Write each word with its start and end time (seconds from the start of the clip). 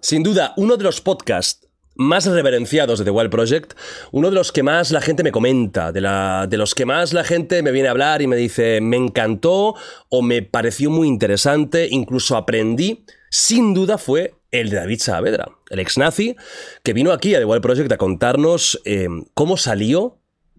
Sin 0.00 0.22
duda, 0.22 0.54
uno 0.56 0.76
de 0.76 0.84
los 0.84 1.00
podcasts 1.00 1.66
más 1.96 2.26
reverenciados 2.26 3.00
de 3.00 3.04
The 3.04 3.10
Wild 3.10 3.30
Project, 3.30 3.72
uno 4.12 4.28
de 4.28 4.36
los 4.36 4.52
que 4.52 4.62
más 4.62 4.92
la 4.92 5.00
gente 5.00 5.24
me 5.24 5.32
comenta, 5.32 5.90
de 5.90 6.56
los 6.56 6.74
que 6.76 6.86
más 6.86 7.12
la 7.12 7.24
gente 7.24 7.62
me 7.62 7.72
viene 7.72 7.88
a 7.88 7.90
hablar 7.90 8.22
y 8.22 8.28
me 8.28 8.36
dice, 8.36 8.80
me 8.80 8.96
encantó 8.96 9.74
o 10.08 10.22
me 10.22 10.42
pareció 10.42 10.88
muy 10.90 11.08
interesante, 11.08 11.88
incluso 11.90 12.36
aprendí, 12.36 13.04
sin 13.28 13.74
duda 13.74 13.98
fue 13.98 14.34
el 14.52 14.70
de 14.70 14.76
David 14.76 15.00
Saavedra, 15.00 15.48
el 15.70 15.80
ex 15.80 15.98
nazi, 15.98 16.36
que 16.84 16.92
vino 16.92 17.10
aquí 17.10 17.34
a 17.34 17.38
The 17.38 17.44
Wild 17.44 17.62
Project 17.62 17.90
a 17.90 17.96
contarnos 17.96 18.80
eh, 18.84 19.08
cómo 19.34 19.56
salió 19.56 20.15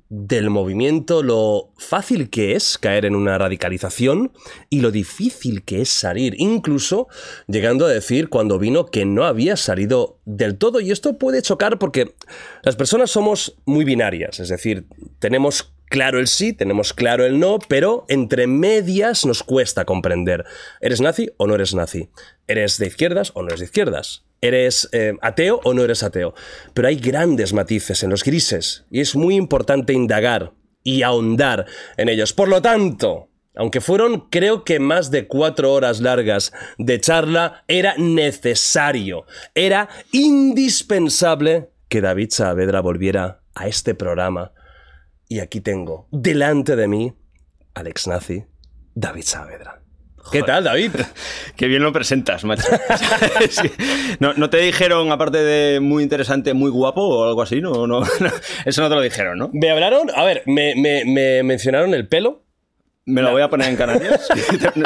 del 0.10 0.50
movimiento, 0.50 1.22
lo 1.22 1.74
fácil 1.78 2.30
que 2.30 2.56
es 2.56 2.78
caer 2.78 3.06
en 3.06 3.16
una 3.16 3.38
radicalización 3.38 4.32
y 4.70 4.82
lo 4.82 4.92
difícil 4.92 5.64
que 5.64 5.82
es 5.82 5.90
salir, 5.90 6.36
incluso 6.38 7.08
llegando 7.48 7.86
a 7.86 7.90
decir 7.90 8.30
cuando 8.30 8.60
vino 8.60 8.86
que 8.86 9.06
no 9.06 9.26
había 9.26 9.58
salido 9.58 10.20
del 10.26 10.58
todo. 10.58 10.80
Y 10.80 10.92
esto 10.92 11.18
puede 11.18 11.42
chocar 11.42 11.80
porque 11.80 12.16
las 12.64 12.76
personas 12.76 13.12
somos 13.12 13.58
muy 13.66 13.86
binarias, 13.86 14.40
es 14.40 14.50
decir, 14.50 14.86
tenemos 15.20 15.74
claro 15.90 16.20
el 16.20 16.28
sí, 16.28 16.54
tenemos 16.54 16.94
claro 16.94 17.26
el 17.26 17.40
no, 17.40 17.60
pero 17.68 18.06
entre 18.08 18.48
medias 18.48 19.26
nos 19.26 19.44
cuesta 19.44 19.86
comprender. 19.86 20.46
¿Eres 20.82 21.02
nazi 21.02 21.30
o 21.38 21.48
no 21.48 21.56
eres 21.56 21.74
nazi? 21.74 22.10
¿Eres 22.48 22.78
de 22.78 22.88
izquierdas 22.88 23.32
o 23.36 23.42
no 23.42 23.48
eres 23.48 23.60
de 23.60 23.66
izquierdas? 23.66 24.27
¿Eres 24.42 24.88
eh, 24.92 25.14
ateo 25.22 25.62
o 25.64 25.74
no 25.74 25.84
eres 25.84 26.04
ateo? 26.04 26.34
Pero 26.74 26.88
hay 26.88 26.98
grandes 26.98 27.54
matices 27.54 28.04
en 28.04 28.10
los 28.10 28.24
grises 28.24 28.86
y 28.92 29.02
es 29.02 29.16
muy 29.16 29.36
importante 29.36 29.94
indagar 29.94 30.54
y 30.84 31.02
ahondar 31.02 31.66
en 31.98 32.10
ellos. 32.10 32.34
Por 32.34 32.48
lo 32.48 32.62
tanto, 32.62 33.30
aunque 33.58 33.82
fueron 33.82 34.30
creo 34.30 34.64
que 34.64 34.80
más 34.80 35.10
de 35.10 35.28
cuatro 35.28 35.74
horas 35.74 36.00
largas 36.00 36.54
de 36.78 37.00
charla, 37.02 37.64
era 37.68 37.96
necesario, 37.98 39.26
era 39.56 39.90
indispensable 40.12 41.72
que 41.90 42.02
David 42.02 42.30
Saavedra 42.32 42.82
volviera 42.82 43.42
a 43.56 43.68
este 43.68 43.96
programa. 43.96 44.54
Y 45.28 45.40
aquí 45.40 45.60
tengo, 45.60 46.08
delante 46.12 46.76
de 46.76 46.88
mí, 46.88 47.14
al 47.74 47.88
ex 47.88 48.08
nazi, 48.08 48.46
David 48.94 49.24
Saavedra. 49.24 49.87
¿Qué 50.32 50.44
tal, 50.44 50.64
David? 50.64 50.92
Qué 51.56 51.68
bien 51.68 51.84
lo 51.84 51.92
presentas, 51.94 52.44
macho. 52.44 52.64
Sí. 53.50 53.70
no, 54.20 54.34
¿No 54.34 54.50
te 54.50 54.58
dijeron, 54.58 55.12
aparte 55.12 55.38
de 55.40 55.80
muy 55.80 56.04
interesante, 56.04 56.54
muy 56.54 56.70
guapo 56.72 57.02
o 57.02 57.28
algo 57.28 57.42
así? 57.42 57.62
No, 57.62 57.88
no, 57.88 58.00
no. 58.20 58.32
Eso 58.66 58.82
no 58.82 58.90
te 58.90 58.96
lo 58.96 59.02
dijeron, 59.02 59.38
¿no? 59.38 59.50
Me 59.54 59.70
hablaron, 59.70 60.10
a 60.16 60.24
ver, 60.24 60.44
me, 60.46 60.74
me- 60.76 61.06
me 61.06 61.44
mencionaron 61.44 61.94
el 61.94 62.08
pelo. 62.08 62.44
Me 63.10 63.22
lo 63.22 63.32
voy 63.32 63.42
a 63.42 63.50
poner 63.50 63.70
en 63.70 63.78
Canarias. 63.78 64.28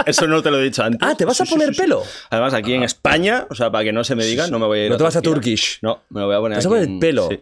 Eso 0.06 0.28
no 0.28 0.44
te 0.44 0.52
lo 0.52 0.60
he 0.60 0.64
dicho 0.64 0.84
antes. 0.84 1.00
Ah, 1.02 1.16
¿te 1.16 1.26
vas 1.26 1.42
a 1.42 1.46
poner 1.46 1.76
pelo? 1.76 2.04
Además, 2.30 2.54
aquí 2.54 2.76
en 2.76 2.84
España, 2.84 3.48
o 3.50 3.56
sea, 3.56 3.72
para 3.72 3.84
que 3.84 3.92
no 3.92 4.04
se 4.04 4.14
me 4.16 4.24
diga, 4.24 4.46
no 4.48 4.60
me 4.60 4.68
voy 4.68 4.80
a 4.82 4.84
ir 4.86 4.92
No 4.92 4.98
te 4.98 5.04
vas 5.04 5.16
a. 5.16 5.22
Turkish. 5.24 5.80
No, 5.82 6.04
me 6.12 6.20
lo 6.22 6.28
voy 6.28 6.36
a 6.36 6.40
poner 6.40 6.60
¿Te 6.60 6.60
vas 6.60 6.66
a 6.66 6.70
aquí 6.70 6.86
poner 6.86 6.90
en- 6.90 7.00
pelo? 7.00 7.30
sí. 7.32 7.40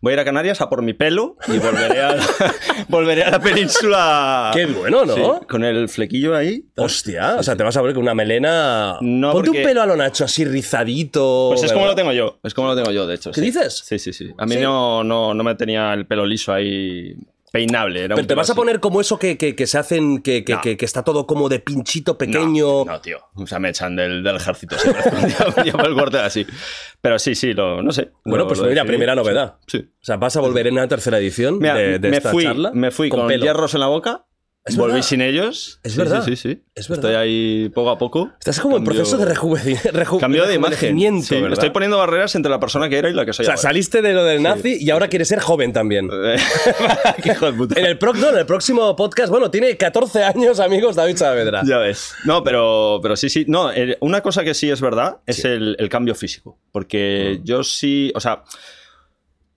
Voy 0.00 0.12
a 0.12 0.14
ir 0.14 0.20
a 0.20 0.24
Canarias 0.24 0.60
a 0.60 0.68
por 0.68 0.80
mi 0.82 0.92
pelo 0.92 1.36
y 1.48 1.58
volveré 1.58 2.02
a, 2.02 2.16
volveré 2.88 3.24
a 3.24 3.30
la 3.32 3.40
península. 3.40 4.50
Qué 4.54 4.66
bueno, 4.66 5.04
¿no? 5.04 5.14
Sí, 5.14 5.22
con 5.48 5.64
el 5.64 5.88
flequillo 5.88 6.36
ahí. 6.36 6.64
Hostia, 6.76 7.34
o 7.36 7.42
sea, 7.42 7.56
te 7.56 7.64
vas 7.64 7.76
a 7.76 7.82
ver 7.82 7.94
con 7.94 8.04
una 8.04 8.14
melena. 8.14 8.96
No, 9.00 9.32
Ponte 9.32 9.48
porque- 9.48 9.58
un 9.62 9.66
pelo 9.66 9.82
a 9.82 9.86
lo 9.86 9.96
Nacho, 9.96 10.24
así 10.24 10.44
rizadito. 10.44 11.48
Pues 11.50 11.64
es 11.64 11.72
como 11.72 11.86
lo 11.86 11.96
tengo 11.96 12.12
yo. 12.12 12.38
Es 12.44 12.54
como 12.54 12.68
lo 12.68 12.76
tengo 12.76 12.92
yo, 12.92 13.08
de 13.08 13.16
hecho. 13.16 13.32
¿Qué 13.32 13.40
sí. 13.40 13.46
dices? 13.46 13.82
Sí, 13.84 13.98
sí, 13.98 14.12
sí. 14.12 14.30
A 14.38 14.46
mí 14.46 14.54
Sí. 14.54 14.60
no, 14.60 15.02
no, 15.02 15.34
no 15.34 15.42
me 15.44 15.54
tenía 15.56 15.92
el 15.94 16.06
pelo 16.06 16.24
liso 16.26 16.52
ahí 16.52 17.16
peinable. 17.52 18.04
Era 18.04 18.14
un 18.14 18.16
Pero 18.18 18.28
te 18.28 18.34
vas 18.34 18.50
a 18.50 18.54
poner 18.54 18.80
como 18.80 19.00
eso 19.00 19.18
que, 19.18 19.36
que- 19.38 19.54
que 19.56 19.66
se 19.66 19.78
hacen, 19.78 20.20
que, 20.22 20.44
que- 20.44 20.54
No. 20.54 20.60
que- 20.60 20.76
está 20.80 21.02
todo 21.04 21.26
como 21.26 21.48
de 21.48 21.60
pinchito 21.60 22.16
pequeño. 22.18 22.84
No, 22.84 23.00
tío. 23.00 23.18
O 23.34 23.46
sea, 23.46 23.58
me 23.58 23.70
echan 23.70 23.96
del, 23.96 24.22
del 24.22 24.36
ejército. 24.36 24.76
llevo 25.64 25.82
el 25.84 25.94
cuartel 25.94 26.20
así. 26.20 26.46
Pero 27.00 27.18
sí, 27.18 27.34
sí, 27.34 27.52
lo, 27.54 27.82
no 27.82 27.92
sé. 27.92 28.10
Bueno, 28.24 28.44
Lo- 28.44 28.48
pues 28.48 28.60
mira, 28.62 28.84
primera 28.84 29.14
novedad. 29.14 29.56
Sí. 29.66 29.78
O 29.78 30.04
sea, 30.04 30.16
vas 30.16 30.36
a 30.36 30.40
volver 30.40 30.66
en 30.66 30.74
una 30.74 30.88
tercera 30.88 31.18
edición 31.18 31.58
Mira, 31.58 31.74
de, 31.74 31.98
de 31.98 32.10
me, 32.10 32.16
esta 32.18 32.30
fui, 32.30 32.44
charla. 32.44 32.70
me 32.74 32.90
fui 32.90 33.08
con, 33.08 33.26
pelo. 33.26 33.44
hierros 33.44 33.74
en 33.74 33.80
la 33.80 33.86
boca. 33.86 34.26
Es 34.68 34.76
volví 34.76 34.92
verdad. 34.94 35.06
sin 35.08 35.20
ellos. 35.20 35.80
Es 35.82 35.92
Sí, 35.92 35.98
verdad. 35.98 36.24
Sí, 36.24 36.36
sí, 36.36 36.48
sí. 36.54 36.62
Es 36.74 36.88
verdad. 36.88 37.10
Estoy 37.12 37.22
ahí 37.22 37.68
poco 37.70 37.90
a 37.90 37.98
poco. 37.98 38.30
Estás 38.38 38.60
como 38.60 38.76
en 38.76 38.84
Cambio- 38.84 39.02
proceso 39.02 39.18
de 39.18 39.34
rejuve- 39.34 39.80
reju- 39.92 40.20
Cambio 40.20 40.46
de 40.46 40.54
imagen. 40.54 40.70
rejuvenecimiento, 40.78 41.26
Sí, 41.26 41.52
estoy 41.52 41.70
poniendo 41.70 41.98
barreras 41.98 42.34
entre 42.34 42.50
la 42.50 42.60
persona 42.60 42.88
que 42.88 42.98
era 42.98 43.08
y 43.10 43.14
la 43.14 43.24
que 43.24 43.30
O 43.30 43.34
soy 43.34 43.44
sea, 43.46 43.54
ahora. 43.54 43.62
saliste 43.62 44.02
de 44.02 44.12
lo 44.12 44.24
del 44.24 44.42
nazi 44.42 44.76
y 44.80 44.90
ahora 44.90 45.08
quieres 45.08 45.28
ser 45.28 45.40
joven 45.40 45.72
también. 45.72 46.08
Qué 47.22 47.32
hijo 47.32 47.46
de 47.46 47.52
puta. 47.52 47.78
En 47.80 47.86
el, 47.86 47.98
pro- 47.98 48.14
no, 48.14 48.30
en 48.30 48.38
el 48.38 48.46
próximo 48.46 48.94
podcast, 48.96 49.30
bueno, 49.30 49.50
tiene 49.50 49.76
14 49.76 50.24
años, 50.24 50.60
amigos, 50.60 50.96
David 50.96 51.16
Saavedra. 51.16 51.62
Ya 51.64 51.78
ves. 51.78 52.14
No, 52.24 52.42
pero, 52.44 53.00
pero 53.02 53.16
sí, 53.16 53.28
sí. 53.28 53.44
No, 53.48 53.70
una 54.00 54.20
cosa 54.20 54.44
que 54.44 54.54
sí 54.54 54.70
es 54.70 54.80
verdad 54.80 55.18
es 55.26 55.44
el, 55.44 55.76
el 55.78 55.88
cambio 55.88 56.14
físico. 56.14 56.58
Porque 56.72 57.40
yo 57.44 57.62
sí. 57.64 58.12
O 58.14 58.20
sea. 58.20 58.42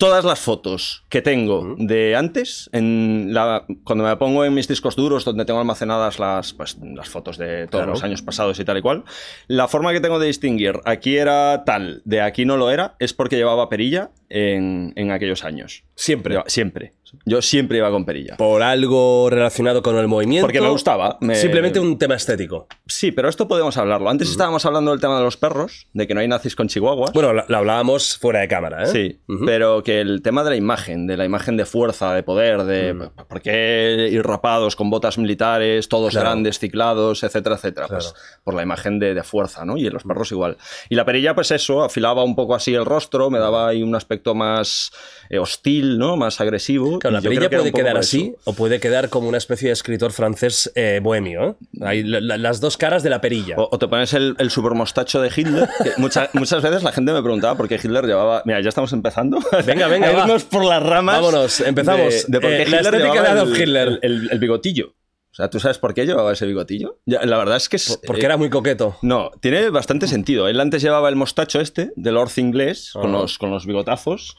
Todas 0.02 0.26
las 0.26 0.40
fotos 0.40 1.06
que 1.10 1.22
tengo 1.22 1.76
de 1.78 2.16
antes, 2.16 2.70
en 2.74 3.34
la, 3.36 3.66
cuando 3.84 4.04
me 4.04 4.16
pongo 4.18 4.44
en 4.44 4.54
mis 4.54 4.68
discos 4.68 4.96
duros, 4.96 5.26
donde 5.26 5.46
tengo 5.46 5.60
almacenadas 5.60 6.18
las, 6.18 6.54
pues, 6.54 6.76
las 6.82 7.08
fotos 7.08 7.38
de 7.38 7.68
todos 7.68 7.82
Claro. 7.84 7.92
los 7.92 8.04
años 8.04 8.22
pasados 8.24 8.60
y 8.60 8.66
tal 8.66 8.78
y 8.80 8.82
cual, 8.82 9.04
la 9.48 9.68
forma 9.68 9.94
que 9.94 10.02
tengo 10.02 10.18
de 10.18 10.26
distinguir 10.26 10.80
aquí 10.86 11.18
era 11.18 11.64
tal, 11.66 12.02
de 12.04 12.20
aquí 12.22 12.46
no 12.46 12.58
lo 12.58 12.72
era, 12.72 12.96
es 13.00 13.14
porque 13.14 13.36
llevaba 13.36 13.70
perilla 13.70 14.10
en, 14.30 14.92
en 14.96 15.12
aquellos 15.12 15.44
años. 15.44 15.84
Siempre. 15.96 16.34
Lleva- 16.34 16.46
siempre. 16.48 16.94
Yo 17.26 17.42
siempre 17.42 17.78
iba 17.78 17.90
con 17.92 18.06
perilla. 18.06 18.38
Por 18.38 18.62
algo 18.64 19.30
relacionado 19.30 19.82
con 19.82 19.98
el 19.98 20.08
movimiento. 20.08 20.46
Porque 20.48 20.62
me 20.62 20.70
gustaba. 20.70 21.18
me- 21.22 21.36
Simplemente 21.36 21.80
un 21.80 21.98
tema 21.98 22.16
estético. 22.16 22.68
Sí, 22.88 23.12
pero 23.12 23.30
esto 23.30 23.48
podemos 23.48 23.78
hablarlo. 23.78 24.10
Antes 24.10 24.30
estábamos 24.30 24.66
hablando 24.66 24.92
del 24.92 25.00
tema 25.00 25.18
de 25.18 25.24
los 25.24 25.38
perros, 25.38 25.88
de 25.94 26.08
que 26.08 26.14
no 26.14 26.20
hay 26.22 26.28
nazis 26.28 26.56
con 26.56 26.68
chihuahuas. 26.68 27.12
Bueno, 27.14 27.34
lo, 27.34 27.58
hablábamos 27.58 28.18
fuera 28.18 28.40
de 28.42 28.48
cámara, 28.48 28.84
¿eh? 28.84 28.88
Sí, 28.88 29.20
pero 29.46 29.84
que 29.84 30.02
el 30.02 30.22
tema 30.22 30.44
de 30.44 30.52
la 30.52 30.56
imagen, 30.56 31.08
de 31.08 31.18
la 31.18 31.26
imagen 31.26 31.58
de 31.58 31.66
fuerza, 31.66 32.14
de 32.14 32.24
poder, 32.24 32.64
de 32.64 33.10
por 33.28 33.42
qué 33.42 34.10
ir 34.12 34.24
rapados 34.24 34.76
con 34.76 34.90
botas 34.90 35.18
militares, 35.18 35.88
todos 35.90 36.12
Claro. 36.12 36.30
grandes, 36.30 36.60
ciclados, 36.60 37.24
etcétera, 37.24 37.56
etcétera. 37.56 37.88
Pues 37.88 38.14
por 38.44 38.54
la 38.54 38.64
imagen 38.64 39.00
de, 39.00 39.14
de 39.14 39.24
fuerza, 39.24 39.66
¿no? 39.66 39.78
Y 39.78 39.88
en 39.88 39.94
los 39.94 40.04
perros 40.04 40.32
igual. 40.32 40.58
Y 40.90 40.96
la 40.96 41.06
perilla, 41.06 41.36
pues 41.36 41.52
eso, 41.52 41.84
afilaba 41.84 42.24
un 42.24 42.36
poco 42.36 42.56
así 42.56 42.74
el 42.74 42.86
rostro, 42.86 43.30
me 43.30 43.40
daba 43.40 43.68
ahí 43.68 43.84
un 43.84 43.96
aspecto 43.96 44.36
más 44.36 44.92
eh, 45.30 45.40
hostil, 45.40 45.98
¿no? 45.98 46.18
Más 46.18 46.40
agresivo. 46.42 47.00
Claro, 47.02 47.16
la 47.16 47.22
perilla 47.22 47.50
que 47.50 47.58
puede 47.58 47.72
quedar 47.72 47.98
así 47.98 48.34
eso. 48.36 48.42
o 48.46 48.54
puede 48.54 48.80
quedar 48.80 49.10
como 49.10 49.28
una 49.28 49.38
especie 49.40 49.70
de 49.70 49.74
escritor 49.74 50.12
francés 50.12 50.72
eh, 50.76 51.00
bohemio. 51.02 51.50
¿eh? 51.50 51.56
Hay 51.82 52.04
la- 52.04 52.22
la- 52.22 52.38
las 52.38 52.62
dos 52.62 52.78
caras 52.78 53.02
de 53.02 53.10
la 53.10 53.20
perilla. 53.22 53.56
O, 53.58 53.70
o 53.72 53.80
te 53.80 53.88
pones 53.88 54.14
el, 54.14 54.36
el 54.38 54.52
supermostacho 54.52 55.20
de 55.22 55.32
Hitler. 55.36 55.68
que 55.84 55.92
mucha- 55.98 56.30
muchas 56.34 56.62
veces 56.62 56.84
la 56.84 56.92
gente 56.92 57.12
me 57.12 57.22
preguntaba 57.22 57.56
por 57.58 57.68
qué 57.68 57.76
Hitler 57.76 58.06
llevaba. 58.06 58.44
Mira, 58.46 58.62
ya 58.62 58.70
estamos 58.70 58.94
empezando. 58.94 59.40
Venga, 59.66 59.88
venga, 59.88 60.10
A 60.24 60.28
va. 60.28 60.38
por 60.50 60.64
las 60.64 60.84
ramas. 60.84 61.16
Vámonos, 61.18 61.60
empezamos. 61.62 62.14
De, 62.14 62.24
de 62.28 62.40
por 62.40 62.50
qué 62.50 62.56
Eh, 62.56 62.60
la 62.60 62.64
Hitler 62.66 62.80
estética 62.86 63.14
llevaba 63.14 63.24
de 63.34 63.40
Adolf 63.42 63.60
Hitler. 63.60 63.88
El, 63.88 64.00
el- 64.04 64.30
el 64.32 64.40
bigotillo. 64.40 64.94
O 65.32 65.34
sea, 65.34 65.50
¿tú 65.50 65.60
sabes 65.62 65.78
por 65.78 65.94
qué 65.94 66.06
llevaba 66.06 66.34
ese 66.34 66.46
bigotillo? 66.46 67.00
Ya, 67.06 67.26
la 67.26 67.38
verdad 67.38 67.56
es 67.56 67.70
que 67.70 67.78
es. 67.78 68.00
Porque 68.06 68.22
eh, 68.22 68.26
era 68.26 68.36
muy 68.38 68.50
coqueto. 68.50 68.98
No, 69.02 69.32
tiene 69.40 69.70
bastante 69.70 70.08
sentido. 70.08 70.48
Él 70.50 70.60
antes 70.60 70.82
llevaba 70.82 71.08
el 71.10 71.16
mostacho 71.16 71.62
este, 71.62 71.92
del 71.96 72.18
Orth 72.18 72.38
inglés, 72.38 72.90
con, 72.94 73.10
Ajá. 73.12 73.22
los, 73.22 73.38
con 73.38 73.50
los 73.50 73.66
bigotazos. 73.66 74.36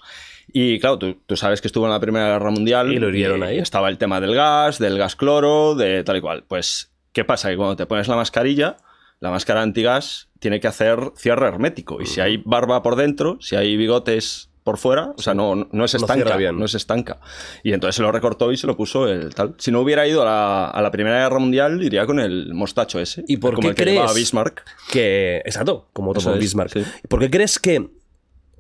Y 0.49 0.79
claro, 0.81 0.99
tú, 0.99 1.19
tú 1.27 1.37
sabes 1.37 1.61
que 1.61 1.69
estuvo 1.69 1.85
en 1.87 1.93
la 1.93 2.01
Primera 2.01 2.29
Guerra 2.33 2.51
Mundial. 2.51 2.93
Y 2.93 2.99
lo 2.99 3.09
hirieron 3.09 3.43
ahí. 3.43 3.59
Estaba 3.59 3.89
el 3.89 3.99
tema 3.99 4.21
del 4.21 4.35
gas, 4.35 4.79
del 4.79 4.99
gas 4.99 5.17
cloro, 5.17 5.75
de 5.75 6.05
tal 6.05 6.17
y 6.17 6.21
cual. 6.21 6.45
Pues, 6.47 6.91
¿qué 7.13 7.25
pasa? 7.25 7.49
Que 7.51 7.57
cuando 7.57 7.77
te 7.77 7.87
pones 7.87 8.09
la 8.09 8.17
mascarilla, 8.17 8.77
la 9.21 9.31
máscara 9.31 9.63
antigas 9.63 10.29
tiene 10.41 10.61
que 10.61 10.69
hacer 10.69 10.99
cierre 11.17 11.47
hermético. 11.49 12.01
Y 12.03 12.07
si 12.07 12.21
hay 12.21 12.39
barba 12.45 12.83
por 12.83 12.97
dentro, 12.97 13.39
si 13.41 13.57
hay 13.57 13.77
bigotes 13.77 14.49
por 14.65 14.79
fuera, 14.79 15.13
o 15.19 15.21
sea, 15.23 15.35
no, 15.35 15.55
no- 15.73 15.85
es 15.85 15.95
estanca. 15.95 16.37
bien. 16.37 16.57
No 16.57 16.65
es 16.67 16.75
estanca. 16.75 17.19
Y 17.65 17.73
entonces 17.73 17.97
se 17.97 18.03
lo 18.03 18.13
recortó 18.13 18.53
y 18.53 18.57
se 18.57 18.69
lo 18.69 18.77
puso 18.77 19.09
el 19.09 19.35
tal. 19.35 19.55
Si 19.59 19.73
no 19.73 19.81
hubiera 19.81 20.07
ido 20.07 20.23
a 20.23 20.25
la, 20.25 20.67
a 20.69 20.83
la 20.83 20.91
Primera 20.93 21.21
Guerra 21.25 21.41
Mundial, 21.41 21.83
iría 21.83 22.07
con 22.07 22.21
el 22.21 22.55
mostacho 22.55 23.01
ese. 23.01 23.25
¿Y 23.27 23.39
por 23.39 23.55
como 23.55 23.75
qué 23.75 23.83
el 23.83 23.97
que? 24.07 24.13
Bismarck. 24.15 24.63
Que, 24.93 25.39
exacto, 25.45 25.89
como 25.93 26.13
es, 26.15 26.39
Bismarck. 26.39 26.73
sí. 26.73 26.85
¿Por 27.09 27.19
qué 27.19 27.29
crees 27.31 27.59
que 27.59 27.89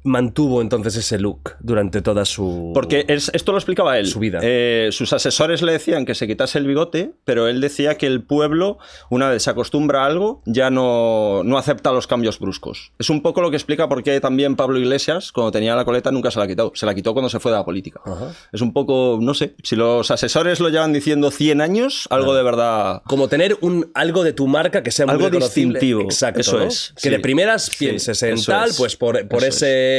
mantuvo 0.04 0.60
entonces 0.62 0.96
ese 0.96 1.18
look 1.18 1.52
durante 1.60 2.02
toda 2.02 2.24
su. 2.24 2.72
Porque 2.74 3.04
es- 3.08 3.30
esto 3.34 3.52
lo 3.52 3.58
explicaba 3.58 3.98
él. 3.98 4.06
Su 4.06 4.18
vida. 4.18 4.40
Eh, 4.42 4.88
sus 4.92 5.12
asesores 5.12 5.62
le 5.62 5.72
decían 5.72 6.04
que 6.04 6.14
se 6.14 6.26
quitase 6.26 6.58
el 6.58 6.66
bigote, 6.66 7.12
pero 7.24 7.46
él 7.48 7.60
decía 7.60 7.96
que 7.96 8.06
el 8.06 8.22
pueblo, 8.22 8.78
una 9.10 9.28
vez 9.30 9.42
se 9.44 9.50
acostumbra 9.50 10.02
a 10.02 10.06
algo, 10.06 10.42
ya 10.46 10.70
no, 10.70 11.42
no 11.44 11.58
acepta 11.58 11.92
los 11.92 12.06
cambios 12.06 12.38
bruscos. 12.38 12.92
Es 12.98 13.10
un 13.10 13.22
poco 13.22 13.40
lo 13.42 13.50
que 13.50 13.56
explica 13.56 13.88
por 13.88 14.02
qué 14.02 14.20
también 14.20 14.56
Pablo 14.56 14.78
Iglesias, 14.78 15.32
cuando 15.32 15.52
tenía 15.52 15.74
la 15.76 15.84
coleta, 15.84 16.10
nunca 16.10 16.30
se 16.30 16.38
la 16.38 16.46
quitó. 16.46 16.72
Se 16.74 16.86
la 16.86 16.94
quitó 16.94 17.12
cuando 17.12 17.28
se 17.28 17.38
fue 17.40 17.52
de 17.52 17.58
la 17.58 17.64
política. 17.64 18.00
Ajá. 18.04 18.32
Es 18.52 18.60
un 18.60 18.72
poco, 18.72 19.18
no 19.20 19.34
sé, 19.34 19.54
si 19.62 19.76
los 19.76 20.10
asesores 20.10 20.60
lo 20.60 20.68
llevan 20.68 20.92
diciendo 20.92 21.30
100 21.30 21.60
años, 21.60 22.06
algo 22.10 22.34
de 22.34 22.42
verdad... 22.42 23.02
Como 23.06 23.28
tener 23.28 23.56
un, 23.60 23.90
algo 23.94 24.24
de 24.24 24.32
tu 24.32 24.46
marca 24.46 24.82
que 24.82 24.90
sea 24.90 25.06
muy 25.06 25.14
Algo 25.14 25.26
reconocible. 25.26 25.78
distintivo. 25.78 26.02
Exacto. 26.02 26.40
Eso 26.40 26.58
¿no? 26.58 26.64
es, 26.64 26.92
Que 26.96 27.02
sí. 27.02 27.10
de 27.10 27.18
primeras 27.20 27.66
Sí, 27.66 27.76
pienses 27.86 28.22
en 28.22 28.34
eso 28.34 28.52
tal, 28.52 28.70
es. 28.70 28.76
pues 28.76 28.96
por, 28.96 29.28
por 29.28 29.44
Eso 29.44 29.50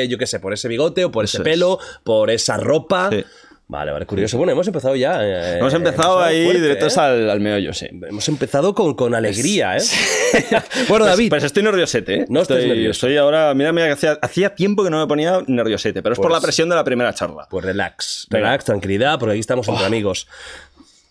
ese, 0.02 0.08
yo 0.08 0.18
qué 0.18 0.28
sé, 0.28 0.40
por 0.40 0.54
ese 0.54 0.68
bigote 0.68 1.06
o 1.06 1.12
por 1.12 1.26
Eso 1.26 1.38
ese 1.38 1.50
es. 1.50 1.54
pelo, 1.54 1.80
por 2.04 2.30
esa 2.30 2.58
ropa. 2.58 3.10
Sí. 3.12 3.24
Vale, 3.66 3.92
vale, 3.92 4.06
curioso. 4.06 4.38
Bueno, 4.38 4.52
hemos 4.52 4.68
empezado 4.68 4.96
ya. 4.96 5.20
eh, 5.24 5.58
Hemos 5.58 5.74
empezado 5.74 6.20
ahí 6.22 6.44
fuerte, 6.44 6.62
directos 6.62 6.98
¿eh? 6.98 7.00
al, 7.00 7.30
al 7.30 7.40
meollo, 7.40 7.74
sí. 7.74 7.88
Hemos 7.88 8.28
empezado 8.28 8.76
con, 8.76 8.94
con 8.94 9.16
alegría, 9.16 9.78
¿eh? 9.78 9.82
bueno, 10.90 11.06
David. 11.06 11.30
Pues 11.30 11.44
estoy 11.46 11.64
nerviosete, 11.64 12.14
¿eh? 12.16 12.26
No 12.30 12.42
estoy, 12.42 12.68
nervioso. 12.68 13.08
Estoy 13.08 13.18
ahora, 13.18 13.54
mira, 13.56 13.72
mira, 13.72 13.88
que 13.88 13.94
hacía, 13.94 14.20
hacía 14.22 14.54
tiempo 14.54 14.84
que 14.84 14.90
no 14.90 15.00
me 15.00 15.08
ponía 15.08 15.42
nerviosete, 15.48 16.04
pero 16.04 16.14
es 16.14 16.20
por 16.20 16.28
Pues- 16.28 16.40
la 16.42 16.42
presión 16.46 16.70
de 16.70 16.76
la 16.76 16.84
primera 16.84 17.14
charla. 17.14 17.48
Pues 17.50 17.66
relax, 17.66 18.28
relax, 18.30 18.66
tranquilidad, 18.66 19.18
porque 19.18 19.32
aquí 19.32 19.40
estamos 19.40 19.68
entre 19.68 19.86
amigos. 19.86 20.28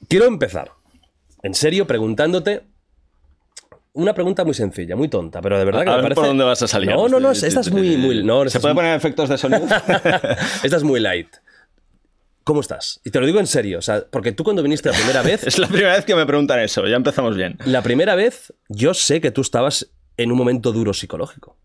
Quiero 0.08 0.26
empezar, 0.26 0.70
en 1.42 1.54
serio, 1.54 1.86
preguntándote 1.86 2.62
una 3.94 4.14
pregunta 4.14 4.44
muy 4.44 4.54
sencilla, 4.54 4.96
muy 4.96 5.08
tonta, 5.08 5.40
pero 5.42 5.58
de 5.58 5.64
verdad 5.64 5.84
que 5.84 5.90
a 5.90 5.92
me 5.92 5.96
ver 5.96 6.02
parece... 6.04 6.14
por 6.20 6.26
dónde 6.26 6.44
vas 6.44 6.62
a 6.62 6.68
salir. 6.68 6.90
No, 6.90 7.08
no, 7.08 7.20
no, 7.20 7.30
esta 7.32 7.60
es 7.60 7.70
muy... 7.70 7.96
muy 7.96 8.24
no, 8.24 8.48
¿Se 8.48 8.58
puede 8.60 8.74
poner 8.74 8.96
efectos 8.96 9.28
de 9.28 9.36
sonido? 9.38 9.64
esta 10.62 10.76
es 10.76 10.82
muy 10.82 11.00
light. 11.00 11.28
¿Cómo 12.44 12.60
estás? 12.60 13.00
Y 13.04 13.10
te 13.10 13.20
lo 13.20 13.26
digo 13.26 13.38
en 13.38 13.46
serio, 13.46 13.78
o 13.78 13.82
sea, 13.82 14.04
porque 14.10 14.32
tú 14.32 14.42
cuando 14.44 14.62
viniste 14.62 14.88
la 14.90 14.96
primera 14.96 15.22
vez, 15.22 15.42
es 15.46 15.58
la 15.58 15.68
primera 15.68 15.94
vez 15.94 16.04
que 16.04 16.14
me 16.16 16.26
preguntan 16.26 16.58
eso, 16.60 16.86
ya 16.86 16.96
empezamos 16.96 17.36
bien. 17.36 17.56
la 17.66 17.82
primera 17.82 18.14
vez 18.14 18.52
yo 18.68 18.94
sé 18.94 19.20
que 19.20 19.30
tú 19.30 19.42
estabas 19.42 19.92
en 20.16 20.32
un 20.32 20.38
momento 20.38 20.72
duro 20.72 20.92
psicológico. 20.94 21.56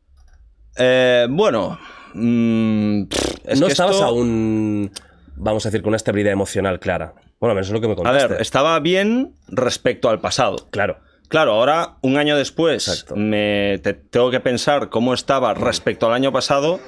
Eh, 0.77 1.25
bueno, 1.29 1.79
mm, 2.13 3.01
es 3.45 3.59
no 3.59 3.65
que 3.67 3.71
estabas 3.71 3.95
esto- 3.95 4.05
aún, 4.05 4.91
vamos 5.35 5.65
a 5.65 5.69
decir, 5.69 5.81
con 5.81 5.89
una 5.89 5.97
estabilidad 5.97 6.33
emocional 6.33 6.79
clara. 6.79 7.15
Bueno, 7.39 7.55
menos 7.55 7.67
es 7.67 7.73
lo 7.73 7.81
que 7.81 7.87
me 7.87 7.93
A 7.93 7.95
contaste. 7.95 8.27
ver, 8.27 8.41
estaba 8.41 8.79
bien 8.79 9.33
respecto 9.47 10.09
al 10.09 10.19
pasado. 10.19 10.67
Claro. 10.69 10.99
Claro, 11.27 11.53
ahora, 11.53 11.97
un 12.01 12.17
año 12.17 12.37
después, 12.37 12.87
Exacto. 12.87 13.15
me 13.15 13.79
te- 13.83 13.93
tengo 13.93 14.31
que 14.31 14.39
pensar 14.39 14.89
cómo 14.89 15.13
estaba 15.13 15.53
respecto 15.53 16.07
al 16.07 16.13
año 16.13 16.31
pasado. 16.31 16.79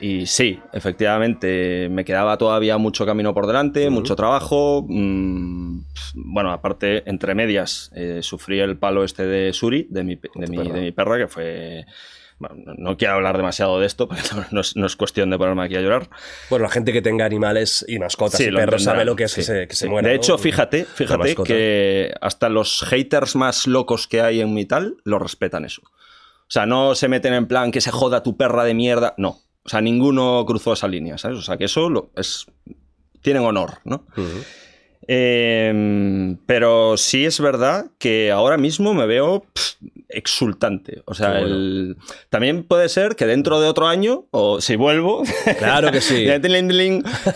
Y 0.00 0.26
sí, 0.26 0.60
efectivamente, 0.74 1.88
me 1.90 2.04
quedaba 2.04 2.36
todavía 2.36 2.76
mucho 2.76 3.06
camino 3.06 3.32
por 3.32 3.46
delante, 3.46 3.88
mucho 3.90 4.14
trabajo. 4.16 4.84
mm, 4.86 5.80
bueno, 6.14 6.52
aparte, 6.52 7.02
entre 7.08 7.34
medias, 7.34 7.90
eh, 7.94 8.18
sufrí 8.22 8.60
el 8.60 8.76
palo 8.78 9.04
este 9.04 9.26
de 9.26 9.52
Suri, 9.54 9.86
de 9.90 10.04
mi, 10.04 10.16
de 10.16 10.46
mi- 10.48 10.56
de 10.70 10.80
mi 10.80 10.92
perra, 10.92 11.18
que 11.18 11.28
fue... 11.28 11.86
bueno, 12.38 12.74
no- 12.76 12.96
quiero 12.96 13.14
hablar 13.14 13.36
demasiado 13.36 13.80
de 13.80 13.86
esto, 13.86 14.08
porque 14.08 14.22
no 14.52 14.60
es, 14.60 14.76
no 14.76 14.86
es 14.86 14.96
cuestión 14.96 15.30
de 15.30 15.38
ponerme 15.38 15.64
aquí 15.64 15.76
a 15.76 15.80
llorar. 15.80 16.08
Bueno, 16.50 16.64
la 16.64 16.70
gente 16.70 16.92
que 16.92 17.02
tenga 17.02 17.24
animales 17.24 17.84
y 17.88 17.98
mascotas 17.98 18.38
Sí, 18.38 18.44
y 18.48 18.52
perros 18.52 18.82
sabe 18.82 19.04
lo 19.04 19.16
que 19.16 19.24
es 19.24 19.32
sí, 19.32 19.40
que 19.40 19.44
se, 19.44 19.68
que 19.68 19.74
se 19.74 19.84
sí. 19.86 19.90
muera. 19.90 20.08
De 20.08 20.14
¿no? 20.14 20.20
hecho, 20.20 20.38
fíjate, 20.38 20.84
fíjate 20.84 21.34
que 21.36 22.12
hasta 22.20 22.48
los 22.48 22.82
haters 22.88 23.36
más 23.36 23.66
locos 23.66 24.06
que 24.06 24.20
hay 24.20 24.40
en 24.40 24.52
mi 24.54 24.64
tal 24.66 24.96
lo 25.04 25.18
respetan 25.18 25.64
eso. 25.64 25.82
O 25.84 26.50
sea, 26.50 26.64
no 26.66 26.94
se 26.94 27.08
meten 27.08 27.32
en 27.34 27.46
plan 27.46 27.72
que 27.72 27.80
se 27.80 27.90
joda 27.90 28.22
tu 28.22 28.36
perra 28.36 28.64
de 28.64 28.74
mierda. 28.74 29.14
No. 29.18 29.40
O 29.64 29.68
sea, 29.68 29.80
ninguno 29.80 30.44
cruzó 30.46 30.74
esa 30.74 30.86
línea, 30.86 31.18
¿sabes? 31.18 31.38
O 31.38 31.42
sea, 31.42 31.56
que 31.56 31.64
eso 31.64 31.90
lo- 31.90 32.10
es. 32.14 32.46
Tienen 33.20 33.42
honor, 33.42 33.78
¿no? 33.84 34.06
Eh, 35.08 36.36
pero 36.46 36.96
sí 36.96 37.24
es 37.24 37.40
verdad 37.40 37.86
que 37.98 38.30
ahora 38.32 38.56
mismo 38.56 38.94
me 38.94 39.06
veo 39.06 39.44
pff, 39.52 39.74
exultante. 40.08 41.02
O 41.06 41.14
sea, 41.14 41.32
Qué 41.32 41.38
bueno. 41.40 41.54
el- 41.56 41.96
también 42.30 42.62
puede 42.64 42.88
ser 42.88 43.16
que 43.16 43.26
dentro 43.26 43.60
de 43.60 43.68
otro 43.68 43.86
año, 43.86 44.26
o 44.30 44.60
si 44.60 44.76
vuelvo, 44.76 45.22
Claro 45.58 45.90
que 45.90 46.00
sí. 46.00 46.26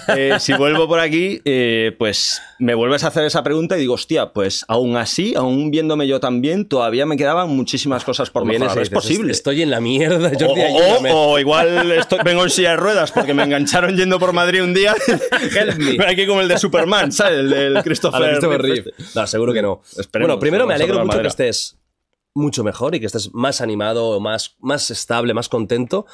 eh, 0.08 0.36
si 0.38 0.52
vuelvo 0.54 0.88
por 0.88 1.00
aquí, 1.00 1.40
eh, 1.44 1.94
pues 1.98 2.40
me 2.58 2.74
vuelves 2.74 3.04
a 3.04 3.08
hacer 3.08 3.24
esa 3.24 3.42
pregunta 3.42 3.76
y 3.76 3.80
digo, 3.80 3.94
hostia, 3.94 4.32
pues 4.32 4.64
aún 4.68 4.96
así, 4.96 5.34
aún 5.34 5.70
viéndome 5.70 6.06
yo 6.06 6.20
también, 6.20 6.66
todavía 6.66 7.06
me 7.06 7.16
quedaban 7.16 7.48
muchísimas 7.50 8.04
cosas 8.04 8.30
por 8.30 8.44
mejorar. 8.44 8.78
Es 8.78 8.90
posible. 8.90 9.32
Estoy 9.32 9.62
en 9.62 9.70
la 9.70 9.80
mierda, 9.80 10.28
O, 10.28 10.38
Jordi, 10.38 10.60
o- 10.60 10.64
ayúdame". 10.64 11.10
o 11.12 11.38
igual 11.38 11.92
estoy- 11.92 12.20
vengo 12.24 12.42
en 12.44 12.50
silla 12.50 12.70
de 12.70 12.76
ruedas 12.76 13.12
porque 13.12 13.34
me 13.34 13.42
engancharon 13.44 13.96
yendo 13.96 14.18
por 14.18 14.32
Madrid 14.32 14.62
un 14.62 14.74
día. 14.74 14.94
Help 15.56 15.76
me. 15.78 16.04
Aquí 16.06 16.26
como 16.26 16.40
el 16.40 16.48
de 16.48 16.58
Superman, 16.58 17.12
¿sabes? 17.12 17.38
El 17.40 17.50
del 17.50 17.74
Christopher, 17.84 18.30
Christopher 18.30 18.62
Reeve. 18.62 18.92
No, 19.14 19.26
seguro 19.26 19.52
que 19.52 19.62
no. 19.62 19.82
Esperemos, 19.98 20.28
bueno, 20.28 20.40
primero 20.40 20.66
me 20.66 20.74
alegro 20.74 21.04
mucho 21.04 21.20
que 21.22 21.28
estés 21.28 21.76
mucho 22.34 22.64
mejor 22.64 22.94
y 22.94 23.00
que 23.00 23.06
estés 23.06 23.32
más 23.34 23.60
animado, 23.60 24.20
más, 24.20 24.56
más 24.60 24.90
estable, 24.90 25.34
más 25.34 25.48
contento. 25.48 26.06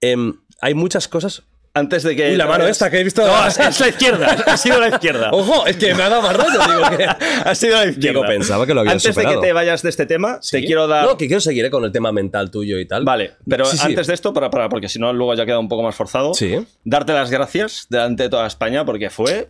Em, 0.00 0.34
hay 0.60 0.74
muchas 0.74 1.08
cosas. 1.08 1.42
Antes 1.74 2.02
de 2.02 2.14
que. 2.14 2.30
Uy, 2.32 2.36
la 2.36 2.46
mano 2.46 2.66
esta 2.66 2.90
que 2.90 3.00
he 3.00 3.04
visto- 3.04 3.26
No, 3.26 3.46
es, 3.46 3.56
la 3.80 3.88
izquierda. 3.88 4.26
Ha 4.46 4.56
sido 4.58 4.78
la 4.78 4.88
izquierda. 4.88 5.30
¡Ojo! 5.32 5.64
Es 5.66 5.76
que 5.78 5.94
me 5.94 6.02
ha 6.02 6.10
dado 6.10 6.20
más 6.20 6.36
rollo. 6.36 6.58
Digo 6.66 6.98
que... 6.98 7.04
Ha 7.46 7.54
sido 7.54 7.76
la 7.76 7.86
izquierda. 7.86 8.20
Digo, 8.20 8.26
pensaba 8.26 8.66
que 8.66 8.74
lo 8.74 8.80
habías 8.80 8.92
Antes 8.96 9.14
superado. 9.14 9.36
de 9.36 9.40
que 9.40 9.46
te 9.46 9.52
vayas 9.54 9.80
de 9.80 9.88
este 9.88 10.04
tema, 10.04 10.38
te 10.40 10.60
¿Sí? 10.60 10.66
quiero 10.66 10.86
dar. 10.86 11.06
No, 11.06 11.16
que 11.16 11.28
quiero 11.28 11.40
seguir 11.40 11.64
eh, 11.64 11.70
con 11.70 11.82
el 11.84 11.90
tema 11.92 12.12
mental 12.12 12.50
tuyo 12.50 12.78
y 12.78 12.86
tal. 12.86 13.04
Vale, 13.06 13.36
pero 13.48 13.64
Sí, 13.64 13.78
sí. 13.78 13.86
antes 13.86 14.06
de 14.06 14.12
esto, 14.12 14.34
para, 14.34 14.50
para, 14.50 14.68
porque 14.68 14.90
si 14.90 14.98
no, 14.98 15.14
luego 15.14 15.32
ya 15.34 15.46
queda 15.46 15.58
un 15.58 15.68
poco 15.68 15.82
más 15.82 15.94
forzado. 15.94 16.34
Sí. 16.34 16.56
Darte 16.84 17.14
las 17.14 17.30
gracias 17.30 17.86
delante 17.88 18.24
de 18.24 18.28
toda 18.28 18.46
España 18.46 18.84
porque 18.84 19.08
fue, 19.08 19.48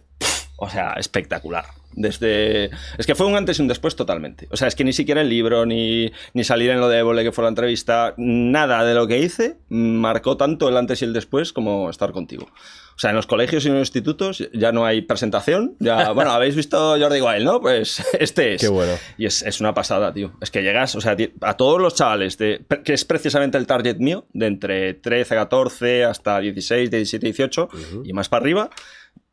o 0.58 0.70
sea, 0.70 0.92
espectacular. 0.98 1.64
Desde. 1.94 2.70
Es 2.98 3.06
que 3.06 3.14
fue 3.14 3.26
un 3.26 3.36
antes 3.36 3.58
y 3.58 3.62
un 3.62 3.68
después 3.68 3.96
totalmente. 3.96 4.48
O 4.50 4.56
sea, 4.56 4.68
es 4.68 4.74
que 4.74 4.84
ni 4.84 4.92
siquiera 4.92 5.20
el 5.20 5.28
libro, 5.28 5.66
ni, 5.66 6.10
ni 6.34 6.44
salir 6.44 6.70
en 6.70 6.80
lo 6.80 6.88
de 6.88 6.98
Évole, 6.98 7.24
que 7.24 7.32
fue 7.32 7.42
la 7.42 7.48
entrevista, 7.48 8.14
nada 8.16 8.84
de 8.84 8.94
lo 8.94 9.06
que 9.06 9.18
hice 9.18 9.56
marcó 9.68 10.36
tanto 10.36 10.68
el 10.68 10.76
antes 10.76 11.02
y 11.02 11.04
el 11.04 11.12
después 11.12 11.52
como 11.52 11.90
estar 11.90 12.12
contigo. 12.12 12.46
O 12.94 12.98
sea, 12.98 13.10
en 13.10 13.16
los 13.16 13.26
colegios 13.26 13.64
y 13.64 13.68
en 13.68 13.74
los 13.74 13.88
institutos 13.88 14.48
ya 14.52 14.72
no 14.72 14.84
hay 14.84 15.02
presentación. 15.02 15.76
Ya, 15.78 16.10
bueno, 16.12 16.30
habéis 16.30 16.54
visto 16.54 16.96
Jordi 16.98 17.20
Wild, 17.20 17.44
¿no? 17.44 17.60
Pues 17.60 18.02
este 18.20 18.54
es. 18.54 18.60
Qué 18.60 18.68
bueno. 18.68 18.92
Y 19.18 19.26
es, 19.26 19.42
es 19.42 19.60
una 19.60 19.74
pasada, 19.74 20.12
tío. 20.12 20.32
Es 20.40 20.50
que 20.50 20.62
llegas, 20.62 20.94
o 20.94 21.00
sea, 21.00 21.16
a 21.40 21.56
todos 21.56 21.80
los 21.80 21.94
chavales, 21.94 22.38
de, 22.38 22.64
que 22.84 22.92
es 22.92 23.04
precisamente 23.04 23.58
el 23.58 23.66
target 23.66 23.96
mío, 23.98 24.26
de 24.32 24.46
entre 24.46 24.94
13, 24.94 25.34
14 25.34 26.04
hasta 26.04 26.38
16, 26.38 26.90
17, 26.90 27.26
18 27.26 27.68
y 28.04 28.12
más 28.12 28.28
para 28.28 28.42
arriba, 28.42 28.70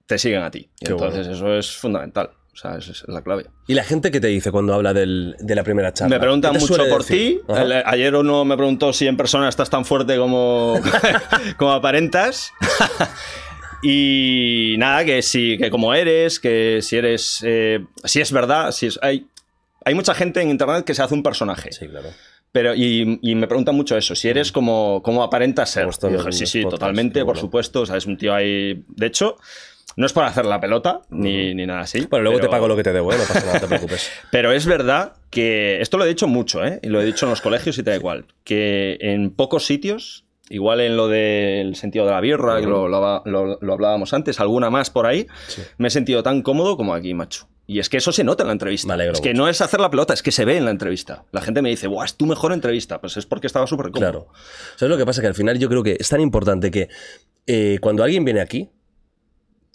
te 0.06 0.18
siguen 0.18 0.42
a 0.42 0.52
ti. 0.52 0.70
Y 0.80 0.90
entonces 0.90 1.28
eso 1.28 1.54
es 1.56 1.72
fundamental. 1.72 2.32
O 2.54 2.58
sea, 2.62 2.78
esa 2.78 2.92
es 2.92 3.04
la 3.08 3.22
clave. 3.22 3.46
¿Y 3.68 3.74
la 3.74 3.84
gente 3.84 4.12
que 4.12 4.20
te 4.20 4.28
dice 4.28 4.52
cuando 4.52 4.74
habla 4.74 4.94
del- 4.94 5.36
de 5.40 5.56
la 5.56 5.64
primera 5.64 5.94
charla? 5.94 6.16
Me 6.16 6.20
preguntan 6.20 6.54
¿Qué 6.54 6.60
mucho 6.60 6.84
por 6.90 7.06
ti. 7.06 7.40
Ayer 7.86 8.16
uno 8.16 8.44
me 8.44 8.58
preguntó 8.58 8.92
si 8.92 9.08
en 9.08 9.16
persona 9.16 9.48
estás 9.48 9.70
tan 9.70 9.86
fuerte 9.86 10.18
como, 10.18 10.76
como 11.58 11.72
aparentas. 11.72 12.52
y 13.82 14.76
nada, 14.78 15.06
que 15.06 15.22
si 15.22 15.58
que 15.58 15.70
como 15.70 15.94
eres, 15.94 16.40
que 16.40 16.80
si 16.82 16.98
eres. 16.98 17.40
eh, 17.46 17.86
si 18.04 18.20
es 18.22 18.32
verdad, 18.32 18.72
si 18.72 18.88
es. 18.88 19.00
Hay, 19.02 19.28
hay 19.86 19.94
mucha 19.96 20.14
gente 20.14 20.42
en 20.42 20.50
internet 20.50 20.84
que 20.86 20.94
se 20.94 21.02
hace 21.02 21.14
un 21.14 21.24
personaje. 21.24 21.72
Sí, 21.72 21.88
claro. 21.88 22.10
Pero, 22.52 22.74
y, 22.74 23.20
y 23.22 23.36
me 23.36 23.48
preguntan 23.48 23.76
mucho 23.76 23.96
eso, 23.96 24.16
si 24.16 24.28
eres 24.28 24.52
como, 24.52 25.02
como 25.04 25.22
aparentas 25.24 25.70
ser. 25.70 25.88
Dije, 25.88 26.32
sí, 26.32 26.46
sí, 26.48 26.64
totalmente, 26.64 27.20
qué 27.20 27.26
por 27.26 27.38
supuesto. 27.38 27.82
O 27.82 27.86
sea, 27.86 27.96
es 27.96 28.06
un 28.08 28.18
tío 28.18 28.34
ahí. 28.34 28.84
De 28.88 29.06
hecho, 29.06 29.38
no 30.00 30.06
es 30.06 30.14
por 30.14 30.24
hacer 30.24 30.46
la 30.46 30.62
pelota, 30.62 31.02
ni, 31.10 31.54
ni 31.54 31.66
nada 31.66 31.82
así. 31.82 32.08
Bueno, 32.10 32.24
luego 32.24 32.38
pero- 32.38 32.48
te 32.50 32.52
pago 32.52 32.68
lo 32.70 32.76
que 32.78 32.84
te 32.84 32.94
debo, 32.94 33.12
¿eh? 33.12 33.18
no 33.18 33.24
pasa 33.26 33.46
nada, 33.46 33.60
te 33.60 33.68
preocupes. 33.68 34.10
pero 34.32 34.52
es 34.54 34.66
verdad 34.66 35.14
que 35.30 35.82
esto 35.82 35.98
lo 35.98 36.06
he 36.06 36.08
dicho 36.08 36.28
mucho, 36.28 36.66
¿eh? 36.66 36.80
y 36.82 36.88
lo 36.88 37.02
he 37.02 37.06
dicho 37.06 37.26
en 37.26 37.32
los 37.32 37.42
colegios 37.42 37.78
y 37.78 37.84
tal 37.84 37.98
y 37.98 38.00
cual, 38.00 38.26
que 38.46 38.98
en 39.02 39.30
pocos 39.32 39.66
sitios, 39.66 40.24
igual 40.50 40.80
en 40.80 40.96
lo 40.96 41.10
del 41.10 41.76
sentido 41.76 42.06
de 42.06 42.12
la 42.12 42.22
birra, 42.22 42.62
que 42.62 42.66
lo, 42.68 42.88
lo- 42.88 43.22
lo- 43.26 43.60
lo 43.62 43.74
hablábamos 43.74 44.14
antes, 44.14 44.40
alguna 44.40 44.70
más 44.70 44.90
por 44.90 45.06
ahí, 45.06 45.28
Sí. 45.48 45.62
me 45.78 45.90
he 45.90 45.92
sentido 45.92 46.24
tan 46.24 46.42
cómodo 46.44 46.78
como 46.78 46.94
aquí, 46.94 47.14
macho. 47.14 47.50
Y 47.68 47.78
es 47.78 47.88
que 47.90 47.98
eso 47.98 48.12
se 48.12 48.24
nota 48.24 48.42
en 48.44 48.48
la 48.48 48.54
entrevista. 48.54 48.96
Es 49.12 49.22
que 49.22 49.36
no 49.36 49.48
es 49.48 49.62
hacer 49.62 49.80
la 49.80 49.92
pelota, 49.92 50.12
es 50.16 50.24
que 50.24 50.32
se 50.32 50.44
ve 50.44 50.58
en 50.58 50.66
la 50.66 50.72
entrevista. 50.72 51.26
La 51.32 51.40
gente 51.42 51.62
me 51.62 51.70
dice, 51.70 51.86
¡buah, 51.86 52.04
es 52.06 52.16
tu 52.16 52.26
mejor 52.26 52.52
entrevista! 52.52 53.00
Pues 53.00 53.16
es 53.18 53.28
porque 53.28 53.46
estaba 53.46 53.68
súper 53.68 53.92
cómodo. 53.92 54.00
Claro. 54.00 54.28
¿Sabes 54.76 54.90
lo 54.90 54.98
que 54.98 55.06
pasa? 55.06 55.22
Que 55.22 55.28
al 55.28 55.36
final 55.36 55.60
yo 55.60 55.70
creo 55.70 55.84
que 55.84 55.96
es 56.00 56.10
tan 56.10 56.20
importante 56.20 56.72
que 56.72 56.90
eh, 57.46 57.78
cuando 57.80 58.04
alguien 58.04 58.26
viene 58.26 58.40
aquí, 58.42 58.70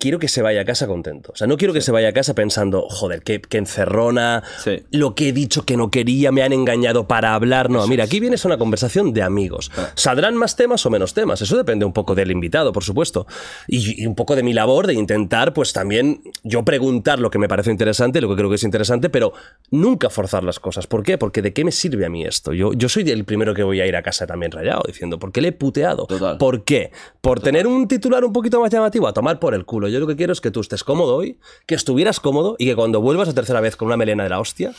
quiero 0.05 0.19
que 0.19 0.29
se 0.29 0.43
vaya 0.43 0.61
a 0.61 0.65
casa 0.67 0.87
contento. 0.87 1.33
O 1.33 1.37
sea, 1.37 1.47
no 1.47 1.57
quiero 1.57 1.73
que 1.73 1.81
se 1.81 1.91
vaya 1.91 2.11
a 2.11 2.13
casa 2.13 2.35
pensando, 2.35 2.87
joder, 2.91 3.23
qué, 3.23 3.41
qué 3.41 3.57
encerrona, 3.57 4.43
Sí. 4.63 4.83
lo 4.91 5.15
que 5.15 5.31
he 5.31 5.33
dicho 5.33 5.65
que 5.65 5.79
no 5.79 5.91
quería, 5.91 6.31
me 6.31 6.43
han 6.43 6.53
engañado 6.53 7.09
para 7.09 7.35
hablar. 7.35 7.71
No, 7.71 7.87
mira, 7.87 8.05
aquí 8.05 8.21
vienes 8.21 8.45
a 8.45 8.49
una 8.49 8.59
conversación 8.59 9.15
de 9.15 9.23
amigos. 9.23 9.71
Ah. 9.79 9.89
Saldrán 9.95 10.37
más 10.37 10.57
temas 10.57 10.85
o 10.85 10.91
menos 10.91 11.15
temas. 11.15 11.41
Eso 11.41 11.57
depende 11.57 11.87
un 11.87 11.95
poco 11.95 12.15
del 12.15 12.31
invitado, 12.31 12.71
por 12.71 12.85
supuesto. 12.85 13.27
Y, 13.67 14.03
y 14.03 14.07
un 14.07 14.15
poco 14.15 14.37
de 14.37 14.43
mi 14.43 14.53
labor 14.53 14.87
de 14.87 14.93
intentar, 14.93 15.55
pues 15.55 15.73
también 15.73 16.21
yo 16.43 16.67
preguntar 16.67 17.19
lo 17.19 17.31
que 17.31 17.39
me 17.39 17.49
parece 17.49 17.71
interesante, 17.71 18.21
lo 18.21 18.29
que 18.29 18.37
creo 18.37 18.51
que 18.51 18.57
es 18.57 18.63
interesante, 18.63 19.09
pero 19.09 19.33
nunca 19.71 20.11
forzar 20.11 20.45
las 20.45 20.61
cosas. 20.61 20.87
¿Por 20.87 21.03
qué? 21.03 21.17
Porque 21.17 21.41
¿de 21.41 21.55
qué 21.55 21.65
me 21.65 21.73
sirve 21.73 22.05
a 22.05 22.11
mí 22.11 22.27
esto? 22.27 22.53
Yo, 22.53 22.75
yo 22.75 22.91
soy 22.91 23.09
el 23.11 23.25
primero 23.25 23.55
que 23.55 23.63
voy 23.63 23.81
a 23.81 23.87
ir 23.87 23.97
a 23.97 24.03
casa 24.03 24.27
también 24.27 24.53
rayado, 24.53 24.83
diciendo, 24.87 25.19
¿por 25.19 25.33
qué 25.33 25.41
le 25.41 25.49
he 25.49 25.53
puteado? 25.53 26.05
Total. 26.07 26.37
¿Por 26.37 26.65
qué? 26.65 26.93
¿Por 27.23 27.41
tener 27.41 27.67
un 27.67 27.89
titular 27.89 28.23
un 28.23 28.35
poquito 28.35 28.61
más 28.61 28.71
llamativo? 28.71 29.09
A 29.09 29.15
tomar 29.15 29.39
por 29.39 29.55
el 29.55 29.65
culo. 29.65 29.89
Yo 29.95 30.01
lo 30.01 30.07
que 30.09 30.17
quiero 30.17 30.33
es 30.33 30.41
que 30.41 30.51
tú 30.51 30.61
estés 30.61 30.83
cómodo 30.83 31.15
hoy, 31.15 31.39
que 31.67 31.77
estuvieras 31.77 32.19
cómodo 32.19 32.57
y 32.59 32.67
que 32.67 32.75
cuando 32.75 33.01
vuelvas 33.01 33.29
a 33.29 33.33
tercera 33.33 33.61
vez 33.61 33.77
con 33.77 33.87
una 33.87 33.97
melena 33.97 34.25
de 34.25 34.29
la 34.29 34.41
hostia, 34.41 34.75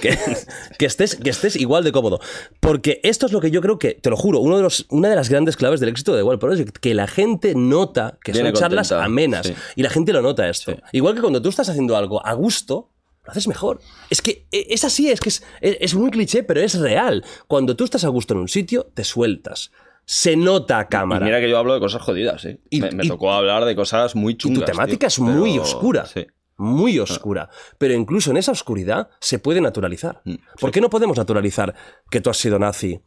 que, 0.00 0.18
que 0.78 0.86
estés, 0.86 1.14
que 1.14 1.30
estés 1.30 1.54
igual 1.54 1.84
de 1.84 1.92
cómodo. 1.92 2.20
Porque 2.58 3.00
esto 3.04 3.26
es 3.26 3.32
lo 3.32 3.40
que 3.40 3.52
yo 3.52 3.60
creo 3.60 3.78
que, 3.78 3.94
te 3.94 4.10
lo 4.10 4.16
juro, 4.16 4.40
uno 4.40 4.56
de 4.56 4.64
los, 4.64 4.86
una 4.88 5.08
de 5.08 5.14
las 5.14 5.28
grandes 5.28 5.56
claves 5.56 5.78
del 5.78 5.88
éxito 5.88 6.16
de 6.16 6.24
World 6.24 6.40
Project, 6.40 6.78
que 6.78 6.94
la 6.94 7.06
gente 7.06 7.54
nota 7.54 8.18
que 8.24 8.32
Viene 8.32 8.50
son 8.50 8.58
charlas 8.58 8.90
amenas. 8.90 9.46
sí. 9.46 9.54
Y 9.76 9.82
la 9.82 9.90
gente 9.90 10.12
lo 10.12 10.20
nota 10.20 10.48
esto. 10.48 10.72
Sí. 10.72 10.78
Igual 10.92 11.14
que 11.14 11.20
cuando 11.20 11.40
tú 11.40 11.48
estás 11.48 11.68
haciendo 11.68 11.96
algo 11.96 12.26
a 12.26 12.32
gusto, 12.34 12.90
lo 13.24 13.30
haces 13.30 13.46
mejor. 13.46 13.80
Es 14.08 14.22
que 14.22 14.46
eh, 14.50 14.66
es 14.70 14.84
así, 14.84 15.10
es 15.10 15.20
que 15.20 15.28
es, 15.28 15.42
es, 15.60 15.76
es 15.80 15.94
muy 15.94 16.10
cliché, 16.10 16.42
pero 16.42 16.60
es 16.60 16.78
real. 16.78 17.24
Cuando 17.46 17.76
tú 17.76 17.84
estás 17.84 18.04
a 18.04 18.08
gusto 18.08 18.34
en 18.34 18.40
un 18.40 18.48
sitio, 18.48 18.90
te 18.94 19.04
sueltas. 19.04 19.70
Se 20.04 20.36
nota 20.36 20.78
a 20.78 20.82
Y 20.82 20.86
cámara. 20.86 21.24
mira 21.24 21.40
que 21.40 21.48
yo 21.48 21.58
hablo 21.58 21.74
de 21.74 21.80
cosas 21.80 22.02
jodidas, 22.02 22.44
¿eh? 22.44 22.60
Y- 22.70 22.80
me, 22.80 22.90
me 22.92 23.04
y- 23.04 23.08
tocó 23.08 23.32
hablar 23.32 23.64
de 23.64 23.76
cosas 23.76 24.14
muy 24.16 24.32
y 24.32 24.36
chungas. 24.36 24.60
tu 24.60 24.66
temática 24.66 24.98
tío, 24.98 25.08
es 25.08 25.18
muy 25.20 25.50
pero- 25.52 25.62
oscura. 25.62 26.06
Sí. 26.06 26.26
Muy 26.62 26.98
oscura. 26.98 27.48
Pero 27.78 27.94
incluso 27.94 28.30
en 28.30 28.36
esa 28.36 28.52
oscuridad 28.52 29.08
se 29.18 29.38
puede 29.38 29.62
naturalizar. 29.62 30.20
Mm, 30.26 30.34
¿Por 30.60 30.70
qué 30.70 30.82
no 30.82 30.90
podemos 30.90 31.16
naturalizar 31.16 31.74
que 32.10 32.20
tú 32.20 32.28
has 32.28 32.36
sido 32.36 32.58
nazi? 32.58 33.00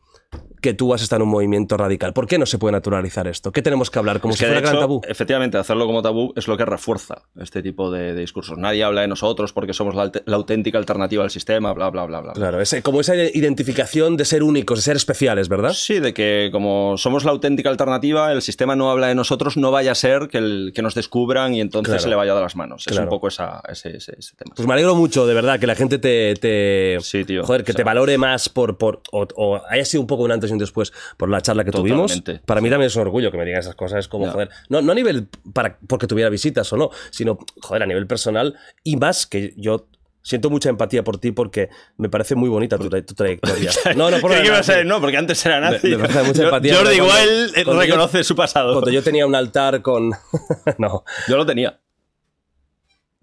Que 0.63 0.73
tú 0.73 0.93
has 0.93 1.01
estado 1.01 1.21
en 1.21 1.27
un 1.27 1.31
movimiento 1.33 1.75
radical. 1.75 2.13
¿Por 2.13 2.25
qué 2.25 2.39
no 2.39 2.45
se 2.45 2.57
puede 2.57 2.71
naturalizar 2.71 3.27
esto? 3.27 3.51
¿Qué 3.51 3.61
tenemos 3.61 3.91
que 3.91 3.99
hablar? 3.99 4.19
Como 4.21 4.33
Es 4.33 4.39
si 4.39 4.45
que, 4.45 4.49
de 4.49 4.53
fuera 4.55 4.61
gran 4.61 4.73
hecho, 4.75 4.81
tabú. 4.81 5.01
Efectivamente, 5.07 5.57
hacerlo 5.57 5.85
como 5.85 6.01
tabú 6.01 6.31
es 6.37 6.47
lo 6.47 6.55
que 6.57 6.63
refuerza 6.65 7.23
este 7.39 7.61
tipo 7.61 7.91
de, 7.91 8.13
de 8.13 8.21
discursos. 8.21 8.57
Nadie 8.57 8.83
habla 8.85 9.01
de 9.01 9.07
nosotros 9.09 9.51
porque 9.51 9.73
somos 9.73 9.93
la, 9.93 10.09
auténtica 10.33 10.77
alternativa 10.77 11.23
al 11.23 11.29
sistema, 11.31 11.73
bla, 11.73 11.89
bla, 11.89 12.05
bla, 12.05 12.21
bla. 12.21 12.31
Claro, 12.33 12.61
ese- 12.61 12.81
como 12.81 13.01
esa 13.01 13.13
identificación 13.15 14.15
de 14.17 14.25
ser 14.25 14.41
únicos, 14.41 14.77
de 14.79 14.83
ser 14.83 14.95
especiales, 14.95 15.49
¿verdad? 15.49 15.73
Sí, 15.73 15.99
de 15.99 16.13
que 16.13 16.49
como 16.51 16.95
somos 16.97 17.25
la 17.25 17.31
auténtica 17.31 17.69
alternativa, 17.69 18.31
el 18.31 18.41
sistema 18.41 18.75
no 18.75 18.89
habla 18.89 19.07
de 19.07 19.15
nosotros, 19.15 19.57
no 19.57 19.69
vaya 19.71 19.91
a 19.91 19.95
ser 19.95 20.29
que, 20.29 20.37
el- 20.37 20.71
que 20.73 20.81
nos 20.81 20.95
descubran 20.95 21.53
y 21.53 21.59
entonces 21.61 21.89
Claro. 21.91 22.03
se 22.03 22.09
le 22.09 22.15
vaya 22.15 22.33
de 22.35 22.41
las 22.41 22.55
manos. 22.55 22.87
Es 22.87 22.97
un 22.97 23.09
poco 23.09 23.27
esa- 23.27 23.61
ese, 23.69 23.97
ese- 23.97 24.15
ese 24.17 24.35
tema. 24.37 24.53
Pues 24.55 24.65
me 24.67 24.73
alegro 24.73 24.95
mucho, 24.95 25.27
de 25.27 25.33
verdad, 25.33 25.59
que 25.59 25.67
la 25.67 25.75
gente 25.75 25.99
te. 25.99 26.35
te- 26.35 26.97
Sí, 27.01 27.25
tío. 27.25 27.43
Joder, 27.43 27.65
que 27.65 27.73
O 27.73 27.75
te 27.75 27.83
valore 27.83 28.17
más 28.17 28.47
por. 28.47 28.77
por 28.77 29.01
o, 29.11 29.27
o 29.35 29.61
haya 29.69 29.83
sido 29.83 30.01
un 30.01 30.07
poco 30.07 30.23
un 30.23 30.31
antes 30.31 30.51
un 30.53 30.59
después 30.59 30.93
por 31.17 31.29
la 31.29 31.41
charla 31.41 31.63
que 31.65 31.71
tuvimos. 31.71 32.21
Para 32.45 32.61
mí 32.61 32.69
también 32.69 32.87
es 32.87 32.95
un 32.95 33.01
orgullo 33.01 33.31
que 33.31 33.37
me 33.37 33.45
digan 33.45 33.59
esas 33.59 33.75
cosas. 33.75 33.99
Es 33.99 34.07
como, 34.07 34.29
joder. 34.31 34.49
No, 34.69 34.81
no 34.81 34.91
a 34.91 34.95
nivel 34.95 35.27
para, 35.53 35.77
porque 35.87 36.07
tuviera 36.07 36.29
visitas 36.29 36.71
o 36.73 36.77
no, 36.77 36.89
sino, 37.11 37.37
joder, 37.61 37.83
a 37.83 37.85
nivel 37.85 38.07
personal. 38.07 38.55
Y 38.83 38.95
más 38.97 39.25
que 39.27 39.53
yo. 39.57 39.87
Siento 40.25 40.49
mucha 40.49 40.69
empatía 40.69 41.03
por 41.03 41.17
ti 41.17 41.33
porque 41.33 41.67
me 41.97 42.07
parece 42.07 42.35
muy 42.35 42.47
bonita 42.47 42.77
tu, 42.77 42.89
tra- 42.89 43.05
tu 43.05 43.13
trayectoria. 43.13 43.71
No, 43.97 44.09
no, 44.09 44.19
por 44.21 44.31
Creí 44.31 44.43
que 44.43 44.47
iba 44.47 44.57
a 44.57 44.63
ser, 44.63 44.85
no, 44.85 45.01
porque 45.01 45.17
antes 45.17 45.45
era 45.45 45.59
nazi. 45.59 45.89
Me- 45.89 45.97
me 45.97 46.03
parece 46.07 46.23
mucha 46.23 46.39
Yo- 46.39 46.45
empatía, 46.45 46.75
Jordi 46.77 46.91
pero 46.95 47.05
cuando- 47.05 47.23
igual 47.53 47.65
yo- 47.65 47.79
reconoce 47.81 48.23
su 48.23 48.33
pasado. 48.33 48.71
Cuando 48.71 48.89
yo 48.89 49.03
tenía 49.03 49.27
un 49.27 49.35
altar 49.35 49.81
con. 49.81 50.11
no. 50.77 51.03
Yo 51.27 51.35
lo 51.35 51.45
tenía. 51.45 51.77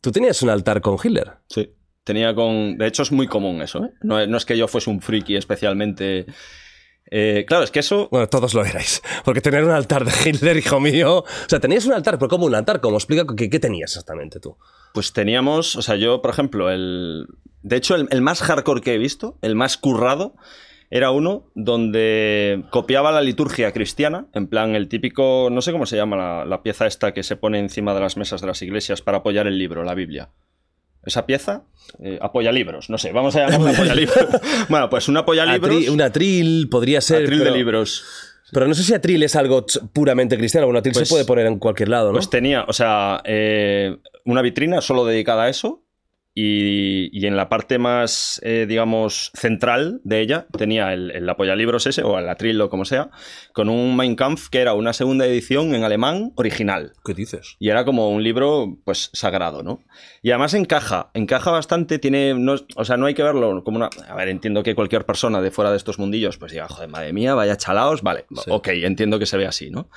Tú 0.03 0.13
tenías 0.13 0.43
un 0.43 0.51
altar 0.51 0.81
con 0.81 0.99
Hitler. 1.03 1.33
Sí. 1.49 1.73
Tenía 2.05 2.35
con. 2.35 2.77
De 2.79 2.87
hecho, 2.87 3.03
es 3.03 3.13
muy 3.13 3.27
común 3.27 3.63
eso, 3.63 3.85
¿eh? 3.85 3.91
No, 4.03 4.27
no 4.27 4.37
es 4.37 4.45
que 4.45 4.57
yo 4.59 4.69
fuese 4.69 4.91
un 4.91 5.01
friki 5.01 5.37
especialmente. 5.37 6.27
Eh, 7.11 7.45
claro, 7.47 7.65
es 7.65 7.71
que 7.71 7.81
eso. 7.81 8.09
Bueno, 8.11 8.29
todos 8.29 8.55
lo 8.55 8.65
erais. 8.65 9.03
Porque 9.25 9.41
tener 9.41 9.65
un 9.65 9.71
altar 9.71 10.05
de 10.05 10.13
Hitler, 10.25 10.57
hijo 10.57 10.81
mío. 10.81 11.19
O 11.19 11.49
sea, 11.49 11.59
tenías 11.61 11.85
un 11.87 11.93
altar, 11.93 12.19
pero 12.19 12.29
¿cómo 12.29 12.47
un 12.47 12.55
altar? 12.55 12.81
¿Cómo 12.81 12.97
explica 12.97 13.25
qué, 13.37 13.51
qué 13.51 13.59
tenías 13.59 13.91
exactamente 13.91 14.39
tú? 14.39 14.57
Pues 14.95 15.13
teníamos. 15.13 15.77
O 15.77 15.83
sea, 15.83 15.97
yo, 15.97 16.23
por 16.23 16.31
ejemplo, 16.31 16.71
el. 16.71 17.27
De 17.63 17.77
hecho, 17.77 17.97
el, 17.97 18.09
el 18.11 18.23
más 18.23 18.41
hardcore 18.41 18.81
que 18.81 18.95
he 18.95 18.99
visto, 18.99 19.39
el 19.43 19.55
más 19.55 19.77
currado, 19.77 20.35
era 20.89 21.11
uno 21.11 21.51
donde 21.55 22.65
copiaba 22.71 23.13
la 23.13 23.21
liturgia 23.21 23.73
cristiana. 23.73 24.27
En 24.33 24.47
plan, 24.47 24.77
el 24.77 24.89
típico. 24.89 25.49
No 25.51 25.63
sé 25.63 25.73
cómo 25.73 25.87
se 25.87 25.97
llama 25.97 26.17
la, 26.17 26.45
la 26.45 26.63
pieza 26.63 26.87
esta 26.87 27.13
que 27.13 27.25
se 27.25 27.37
pone 27.37 27.59
encima 27.59 27.93
de 27.93 28.01
las 28.01 28.17
mesas 28.17 28.41
de 28.41 28.47
las 28.47 28.63
iglesias 28.63 29.03
para 29.03 29.19
apoyar 29.19 29.49
el 29.49 29.59
libro, 29.59 29.83
la 29.83 29.95
Biblia. 29.95 30.31
Esa 31.05 31.25
pieza 31.27 31.63
eh, 32.03 32.19
apoya 32.21 32.53
libros, 32.53 32.91
no 32.91 32.99
sé, 32.99 33.11
vamos 33.13 33.35
a 33.37 33.47
llamarla 33.49 33.71
apoya 33.71 33.95
libros. 33.95 34.19
bueno, 34.69 34.91
pues 34.91 35.09
un 35.09 35.17
apoya 35.17 35.47
libros. 35.47 35.75
Atri- 35.75 35.89
un 35.89 36.03
atril 36.03 36.69
podría 36.71 37.01
ser. 37.01 37.23
atril 37.23 37.39
pero, 37.39 37.53
de 37.53 37.57
libros. 37.59 38.05
pero 38.53 38.69
no 38.69 38.75
sé 38.75 38.83
si 38.83 38.93
atril 38.95 39.23
es 39.23 39.35
algo 39.35 39.65
puramente 39.93 40.37
cristiano. 40.37 40.67
Un 40.69 40.77
atril 40.77 40.93
Pues- 40.93 41.09
se 41.09 41.13
puede 41.15 41.25
poner 41.25 41.47
en 41.47 41.59
cualquier 41.59 41.89
lado, 41.89 42.09
¿no? 42.09 42.13
Pues 42.13 42.29
tenía, 42.29 42.65
o 42.69 42.73
sea, 42.73 43.23
eh, 43.25 43.97
una 44.27 44.43
vitrina 44.43 44.81
solo 44.83 45.05
dedicada 45.07 45.45
a 45.45 45.49
eso. 45.49 45.83
Y, 46.43 47.11
y 47.13 47.27
en 47.27 47.37
la 47.37 47.51
parte 47.51 47.79
más, 47.79 48.41
eh, 48.43 48.65
digamos, 48.67 49.31
central 49.35 50.01
de 50.05 50.21
ella 50.21 50.47
tenía 50.57 50.95
el, 50.95 51.11
el 51.11 51.29
apoyalibros 51.29 51.87
ese, 51.87 52.03
o 52.03 52.19
el 52.19 52.29
atril 52.31 52.59
o 52.63 52.71
como 52.71 52.87
sea, 52.87 53.11
con 53.53 53.69
un 53.69 53.95
Mein 53.95 54.17
Kampf 54.17 54.49
que 54.49 54.61
era 54.61 54.73
una 54.73 54.95
segunda 54.95 55.27
edición 55.27 55.75
en 55.75 55.85
alemán 55.85 56.33
original. 56.37 56.95
¿Qué 57.05 57.13
dices? 57.13 57.57
Y 57.59 57.69
era 57.69 57.85
como 57.85 58.09
un 58.09 58.23
libro, 58.23 58.79
pues, 58.85 59.11
sagrado, 59.13 59.63
¿no? 59.63 59.81
Y 60.23 60.31
además 60.31 60.55
encaja, 60.55 61.11
encaja 61.13 61.51
bastante, 61.51 61.99
tiene, 61.99 62.33
no, 62.33 62.55
o 62.75 62.85
sea, 62.87 62.97
no 62.97 63.05
hay 63.05 63.13
que 63.15 63.23
verlo 63.23 63.63
como 63.63 63.77
una... 63.77 63.91
A 64.09 64.15
ver, 64.15 64.29
entiendo 64.29 64.63
que 64.63 64.75
cualquier 64.75 65.05
persona 65.05 65.43
de 65.43 65.51
fuera 65.51 65.71
de 65.71 65.77
estos 65.77 65.99
mundillos, 65.99 66.39
pues 66.39 66.53
diga, 66.53 66.69
joder, 66.69 66.89
madre 66.89 67.13
mía, 67.13 67.35
vaya 67.35 67.57
chalaos, 67.57 68.01
vale, 68.03 68.25
Sí. 68.35 68.51
ok, 68.51 68.69
entiendo 68.69 69.19
que 69.19 69.27
se 69.27 69.37
ve 69.37 69.47
así, 69.47 69.71
¿no? 69.71 69.91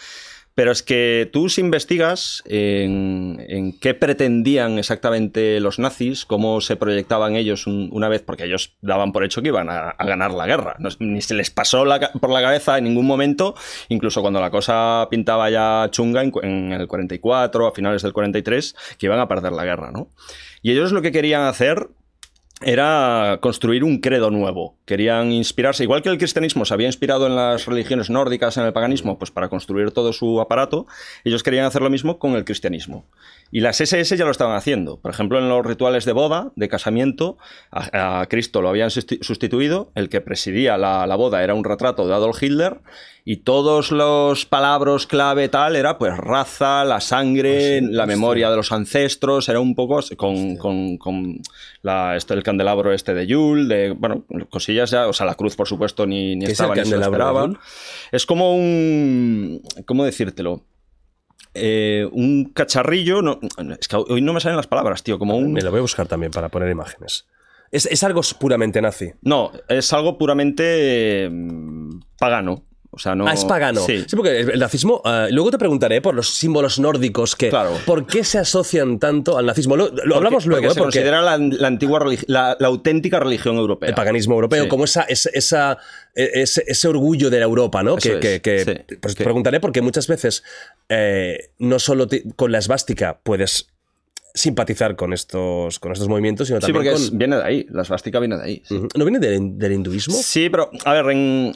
Pero 0.55 0.71
es 0.71 0.83
que 0.83 1.29
tú 1.33 1.49
si 1.49 1.61
investigas 1.61 2.43
en, 2.45 3.77
qué 3.81 3.93
pretendían 3.93 4.77
exactamente 4.77 5.59
los 5.59 5.79
nazis, 5.79 6.25
cómo 6.25 6.61
se 6.61 6.75
proyectaban 6.75 7.35
ellos 7.35 7.65
un- 7.65 7.89
una 7.91 8.07
vez, 8.07 8.21
porque 8.21 8.43
ellos 8.45 8.75
daban 8.81 9.11
por 9.11 9.23
hecho 9.23 9.41
que 9.41 9.47
iban 9.47 9.69
a, 9.69 9.95
ganar 9.99 10.31
la 10.31 10.45
guerra. 10.45 10.75
Ni 10.99 11.21
se 11.21 11.33
les 11.33 11.49
pasó 11.49 11.85
por 12.19 12.29
la 12.29 12.41
cabeza 12.41 12.77
en 12.77 12.83
ningún 12.83 13.07
momento, 13.07 13.55
incluso 13.89 14.21
cuando 14.21 14.39
la 14.41 14.51
cosa 14.51 15.07
pintaba 15.09 15.49
ya 15.49 15.87
chunga 15.89 16.21
en, 16.21 16.31
en 16.43 16.71
el 16.73 16.87
44, 16.87 17.67
a 17.67 17.71
finales 17.73 18.03
del 18.03 18.13
43, 18.13 18.75
que 18.99 19.05
iban 19.07 19.19
a 19.19 19.27
perder 19.27 19.53
la 19.53 19.65
guerra, 19.65 19.91
¿no? 19.91 20.09
Y 20.61 20.71
ellos 20.71 20.91
lo 20.91 21.01
que 21.01 21.11
querían 21.11 21.41
hacer 21.43 21.87
era 22.65 23.39
construir 23.41 23.83
un 23.83 23.99
credo 23.99 24.31
nuevo. 24.31 24.75
Querían 24.85 25.31
inspirarse, 25.31 25.83
igual 25.83 26.01
que 26.01 26.09
el 26.09 26.17
cristianismo 26.17 26.65
se 26.65 26.73
había 26.73 26.87
inspirado 26.87 27.27
en 27.27 27.35
las 27.35 27.65
religiones 27.65 28.09
nórdicas, 28.09 28.57
en 28.57 28.65
el 28.65 28.73
paganismo, 28.73 29.17
pues 29.17 29.31
para 29.31 29.49
construir 29.49 29.91
todo 29.91 30.13
su 30.13 30.41
aparato, 30.41 30.87
ellos 31.23 31.43
querían 31.43 31.65
hacer 31.65 31.81
lo 31.81 31.89
mismo 31.89 32.19
con 32.19 32.33
el 32.33 32.45
cristianismo. 32.45 33.05
Y 33.55 33.59
las 33.59 33.79
SS 33.79 34.17
ya 34.17 34.25
lo 34.25 34.31
estaban 34.31 34.55
haciendo. 34.57 34.99
Por 34.99 35.11
ejemplo, 35.11 35.37
en 35.37 35.47
los 35.47 35.63
rituales 35.63 36.05
de 36.05 36.11
boda, 36.11 36.51
de 36.55 36.67
casamiento, 36.67 37.37
a, 37.71 38.21
a 38.21 38.25
Cristo 38.25 38.63
lo 38.63 38.69
habían 38.69 38.89
susti- 38.89 39.21
sustituido, 39.21 39.91
el 39.93 40.09
que 40.09 40.21
presidía 40.21 40.75
la, 40.77 41.05
la 41.05 41.15
boda 41.15 41.43
era 41.43 41.53
un 41.53 41.63
retrato 41.63 42.07
de 42.07 42.15
Adolf 42.15 42.41
Hitler, 42.41 42.79
y 43.25 43.37
todos 43.37 43.91
los 43.91 44.45
palabras 44.47 45.05
clave 45.05 45.47
tal 45.49 45.75
era 45.75 45.99
pues 45.99 46.17
raza, 46.17 46.83
la 46.83 46.99
sangre, 46.99 47.79
la 47.81 48.05
memoria 48.07 48.49
de 48.49 48.55
los 48.57 48.71
ancestros, 48.71 49.47
era 49.47 49.59
un 49.59 49.75
poco 49.75 49.99
con, 50.17 50.57
con- 50.57 50.97
con 50.97 51.39
la- 51.83 52.15
este, 52.15 52.33
el 52.33 52.41
candelabro 52.41 52.91
este 52.91 53.13
de 53.13 53.27
Yule, 53.27 53.73
de, 53.75 53.91
bueno, 53.91 54.25
cosillas 54.49 54.89
ya, 54.89 55.07
o 55.07 55.13
sea, 55.13 55.27
la 55.27 55.35
cruz 55.35 55.55
por 55.55 55.67
supuesto 55.67 56.07
ni, 56.07 56.35
ni 56.35 56.45
¿Qué 56.47 56.51
es 56.53 56.59
el 56.59 56.65
estaba 56.65 56.75
ni 56.75 56.85
se 56.85 56.95
lo 56.95 57.01
candelabro 57.01 57.17
de 57.17 57.31
esperaba. 57.31 57.47
Yule? 57.47 57.59
Es 58.11 58.25
como 58.25 58.55
un, 58.55 59.61
¿cómo 59.85 60.03
decírtelo? 60.05 60.63
Eh, 61.53 62.07
un 62.11 62.45
cacharrillo, 62.45 63.21
no, 63.21 63.39
es 63.79 63.87
que 63.87 63.95
hoy 63.95 64.21
no 64.21 64.33
me 64.33 64.39
salen 64.39 64.57
las 64.57 64.67
palabras, 64.67 65.03
tío, 65.03 65.19
como 65.19 65.37
un... 65.37 65.53
Me 65.53 65.61
lo 65.61 65.69
voy 65.69 65.79
a 65.79 65.81
buscar 65.81 66.07
también 66.07 66.31
para 66.31 66.49
poner 66.49 66.69
imágenes. 66.69 67.27
Es, 67.71 67.85
es 67.85 68.03
algo 68.03 68.21
puramente 68.39 68.81
nazi. 68.81 69.13
No, 69.21 69.51
es 69.67 69.93
algo 69.93 70.17
puramente 70.17 71.29
mm, 71.31 71.99
pagano. 72.17 72.65
O 72.95 72.99
sea, 72.99 73.15
no... 73.15 73.27
Ah, 73.27 73.33
es 73.33 73.43
pagano. 73.43 73.81
Sí. 73.81 74.05
porque 74.15 74.39
el 74.41 74.59
nazismo. 74.59 75.01
eh, 75.03 75.27
luego 75.31 75.49
te 75.49 75.57
preguntaré 75.57 75.99
por 75.99 76.13
los 76.13 76.29
símbolos 76.35 76.79
nórdicos 76.79 77.35
que. 77.35 77.49
Claro. 77.49 77.71
¿Por 77.85 78.05
qué 78.05 78.23
se 78.23 78.37
asocian 78.37 78.99
tanto 78.99 79.37
al 79.37 79.47
nazismo? 79.47 79.75
Lo, 79.75 79.89
lo 79.89 80.15
hablamos 80.15 80.43
Porque- 80.43 80.49
luego, 80.49 80.61
porque 80.61 80.67
¿eh? 80.67 80.73
se 80.73 80.79
Porque 80.79 80.97
considera 80.99 81.21
la, 81.23 81.37
la 81.37 81.67
antigua 81.67 82.05
la, 82.27 82.55
la 82.59 82.67
auténtica 82.67 83.19
religión 83.19 83.55
europea. 83.57 83.89
el 83.89 83.95
paganismo 83.95 84.35
europeo, 84.35 84.63
Sí. 84.63 84.69
como 84.69 84.83
esa, 84.85 85.01
esa, 85.03 85.29
esa- 85.33 85.77
ese, 86.13 86.63
ese 86.67 86.87
orgullo 86.87 87.29
de 87.31 87.39
la 87.39 87.45
Europa, 87.45 87.81
¿no? 87.81 87.97
Eso 87.97 88.19
que, 88.19 88.35
es, 88.35 88.41
que- 88.41 88.41
que- 88.41 88.85
sí, 88.87 88.95
pues 89.01 89.15
te 89.15 89.19
sí. 89.19 89.23
preguntaré 89.23 89.59
porque 89.59 89.81
muchas 89.81 90.07
veces 90.07 90.43
eh, 90.87 91.49
no 91.57 91.79
solo 91.79 92.07
te- 92.07 92.23
con 92.35 92.51
la 92.51 92.59
esvástica 92.59 93.19
puedes 93.23 93.69
simpatizar 94.35 94.95
con 94.95 95.13
estos, 95.13 95.79
con 95.79 95.91
estos 95.91 96.07
movimientos, 96.07 96.47
sino 96.47 96.59
Sí, 96.59 96.67
también 96.71 96.75
porque 96.93 97.03
es- 97.03 97.09
con. 97.09 97.17
viene 97.19 97.35
de 97.37 97.43
ahí, 97.43 97.65
la 97.69 97.83
svástica 97.83 98.19
viene 98.19 98.37
de 98.37 98.43
ahí. 98.43 98.63
sí. 98.65 98.79
¿No 98.95 99.05
viene 99.05 99.19
del, 99.19 99.57
del 99.57 99.71
hinduismo? 99.73 100.15
Sí, 100.15 100.49
pero, 100.49 100.71
a 100.85 100.93
ver, 100.93 101.05
en- 101.11 101.53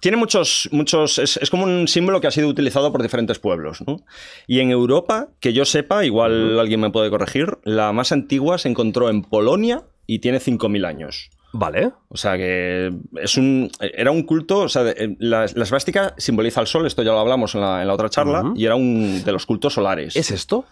tiene 0.00 0.16
muchos, 0.16 0.68
muchos 0.72 1.18
es, 1.18 1.36
es 1.38 1.50
como 1.50 1.64
un 1.64 1.88
símbolo 1.88 2.20
que 2.20 2.26
ha 2.26 2.30
sido 2.30 2.48
utilizado 2.48 2.92
por 2.92 3.02
diferentes 3.02 3.38
pueblos, 3.38 3.82
¿no? 3.86 4.00
Y 4.46 4.60
en 4.60 4.70
Europa, 4.70 5.28
que 5.40 5.52
yo 5.52 5.64
sepa, 5.64 6.04
igual 6.04 6.58
alguien 6.58 6.80
me 6.80 6.90
puede 6.90 7.10
corregir, 7.10 7.58
la 7.64 7.92
más 7.92 8.12
antigua 8.12 8.58
se 8.58 8.68
encontró 8.68 9.10
en 9.10 9.22
Polonia 9.22 9.82
y 10.06 10.20
tiene 10.20 10.38
5.000 10.38 10.86
años. 10.86 11.30
Vale. 11.52 11.92
O 12.08 12.16
sea 12.18 12.36
que 12.36 12.92
es 13.16 13.36
un, 13.38 13.70
era 13.80 14.10
un 14.10 14.22
culto, 14.22 14.58
o 14.60 14.68
sea, 14.68 14.84
de- 14.84 15.16
la, 15.18 15.46
la 15.54 15.64
esvástica 15.64 16.14
simboliza 16.18 16.60
el 16.60 16.66
sol, 16.66 16.86
esto 16.86 17.02
ya 17.02 17.12
lo 17.12 17.20
hablamos 17.20 17.54
en 17.54 17.62
la, 17.62 17.80
en 17.80 17.88
la 17.88 17.94
otra 17.94 18.10
charla, 18.10 18.52
y 18.54 18.66
era 18.66 18.74
un 18.76 19.24
de 19.24 19.32
los 19.32 19.46
cultos 19.46 19.72
solares. 19.74 20.14
¿Es 20.14 20.30
esto? 20.30 20.66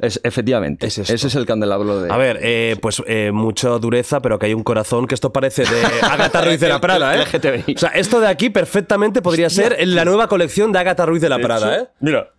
Es- 0.00 0.20
efectivamente, 0.24 0.86
Es 0.86 0.98
ese 0.98 1.14
es 1.26 1.34
el 1.34 1.44
candelabro 1.46 2.00
de... 2.02 2.10
A 2.12 2.16
ver, 2.16 2.38
eh, 2.42 2.76
pues 2.80 3.02
eh, 3.06 3.30
mucha 3.32 3.68
dureza, 3.70 4.20
pero 4.20 4.38
que 4.38 4.46
hay 4.46 4.54
un 4.54 4.62
corazón 4.62 5.06
que 5.06 5.14
esto 5.14 5.32
parece 5.32 5.62
de 5.64 5.82
Agatha 6.02 6.40
Ruiz 6.44 6.58
de 6.60 6.68
la 6.68 6.80
Prada, 6.80 7.14
¿eh? 7.16 7.24
LGTBI. 7.24 7.74
O 7.74 7.78
sea, 7.78 7.90
esto 7.90 8.18
de 8.20 8.28
aquí 8.28 8.50
perfectamente 8.50 9.20
podría 9.22 9.50
ser 9.50 9.76
la 9.86 10.04
nueva 10.04 10.26
colección 10.28 10.72
de 10.72 10.78
Agatha 10.78 11.04
Ruiz 11.06 11.20
de 11.20 11.28
la 11.28 11.38
Prada, 11.38 11.76
¿eh? 11.76 11.88
Mira. 12.00 12.30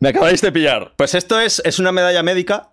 Me 0.00 0.10
acabáis 0.10 0.40
de 0.42 0.52
pillar. 0.52 0.92
Pues 0.96 1.14
esto 1.14 1.40
es, 1.40 1.62
es 1.64 1.78
una 1.78 1.92
medalla 1.92 2.22
médica 2.22 2.70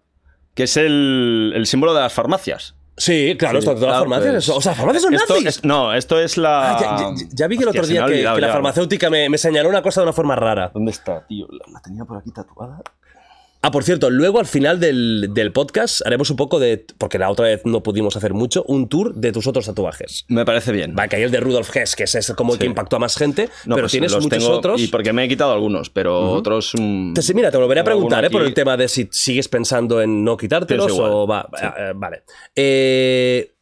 que 0.55 0.63
es 0.63 0.75
el, 0.77 1.53
el 1.55 1.65
símbolo 1.65 1.93
de 1.93 2.01
las 2.01 2.13
farmacias. 2.13 2.75
Sí, 2.95 3.35
claro, 3.39 3.53
Sí, 3.59 3.67
esto, 3.69 3.71
todas 3.71 3.81
las 3.81 3.89
claro, 4.03 4.09
farmacias. 4.09 4.45
pues, 4.45 4.49
o 4.57 4.61
sea, 4.61 4.75
farmacias 4.75 5.01
son 5.03 5.13
Esto 5.15 5.33
nazis. 5.33 5.47
es- 5.47 5.63
no, 5.63 5.93
esto 5.95 6.19
es 6.19 6.37
la. 6.37 6.75
Ah, 6.75 6.79
ya, 6.79 7.15
ya- 7.15 7.27
ya 7.31 7.47
vi 7.47 7.57
que 7.57 7.63
el 7.63 7.69
Hostia, 7.69 7.81
otro 7.81 8.13
día 8.13 8.35
que, 8.35 8.41
la 8.41 8.49
farmacéutica 8.51 9.09
me, 9.09 9.29
me 9.29 9.37
señaló 9.39 9.69
una 9.69 9.81
cosa 9.81 10.01
de 10.01 10.05
una 10.05 10.13
forma 10.13 10.35
rara. 10.35 10.69
¿Dónde 10.71 10.91
está, 10.91 11.25
tío? 11.25 11.47
La, 11.49 11.73
la 11.73 11.81
tenía 11.81 12.05
por 12.05 12.17
aquí 12.19 12.29
tatuada. 12.31 12.81
Ah, 13.65 13.71
por 13.71 13.85
cierto, 13.85 14.09
luego 14.09 14.39
al 14.41 14.45
final 14.45 14.79
del, 14.81 15.29
del 15.33 15.53
podcast 15.53 16.05
haremos 16.05 16.29
un 16.29 16.35
poco 16.35 16.59
de. 16.59 16.85
Porque 16.97 17.17
la 17.17 17.29
otra 17.31 17.45
vez 17.45 17.61
no 17.63 17.81
pudimos 17.81 18.17
hacer 18.17 18.33
mucho, 18.33 18.65
un 18.67 18.89
tour 18.89 19.15
de 19.15 19.31
tus 19.31 19.47
otros 19.47 19.65
tatuajes. 19.65 20.25
Me 20.27 20.43
parece 20.43 20.73
bien. 20.73 20.93
Va, 20.99 21.07
que 21.07 21.15
hay 21.15 21.23
el 21.23 21.31
de 21.31 21.39
Rudolf 21.39 21.73
Hess, 21.73 21.95
que 21.95 22.03
ese 22.03 22.19
es 22.19 22.33
como 22.33 22.53
el 22.53 22.59
que 22.59 22.65
impactó 22.65 22.97
a 22.97 22.99
más 22.99 23.15
gente, 23.15 23.49
No, 23.65 23.75
pero 23.75 23.85
pues 23.85 23.91
tienes 23.93 24.13
muchos 24.13 24.29
tengo- 24.29 24.49
otros. 24.51 24.81
Y 24.81 24.87
porque 24.87 25.13
me 25.13 25.23
he 25.23 25.29
quitado 25.29 25.53
algunos, 25.53 25.89
pero 25.89 26.31
otros. 26.31 26.73
Te- 27.15 27.21
sí, 27.21 27.33
mira, 27.33 27.51
te 27.51 27.57
volveré 27.57 27.79
a 27.79 27.83
preguntar 27.85 28.25
¿eh? 28.25 28.29
por 28.29 28.41
el 28.41 28.53
tema 28.53 28.75
de 28.75 28.89
si 28.89 29.07
sigues 29.11 29.47
pensando 29.47 30.01
en 30.01 30.25
no 30.25 30.35
quitártelos 30.35 30.91
o 30.99 31.25
va. 31.25 31.47
eh, 31.77 31.93
vale. 31.95 32.23
Eh, 32.53 33.52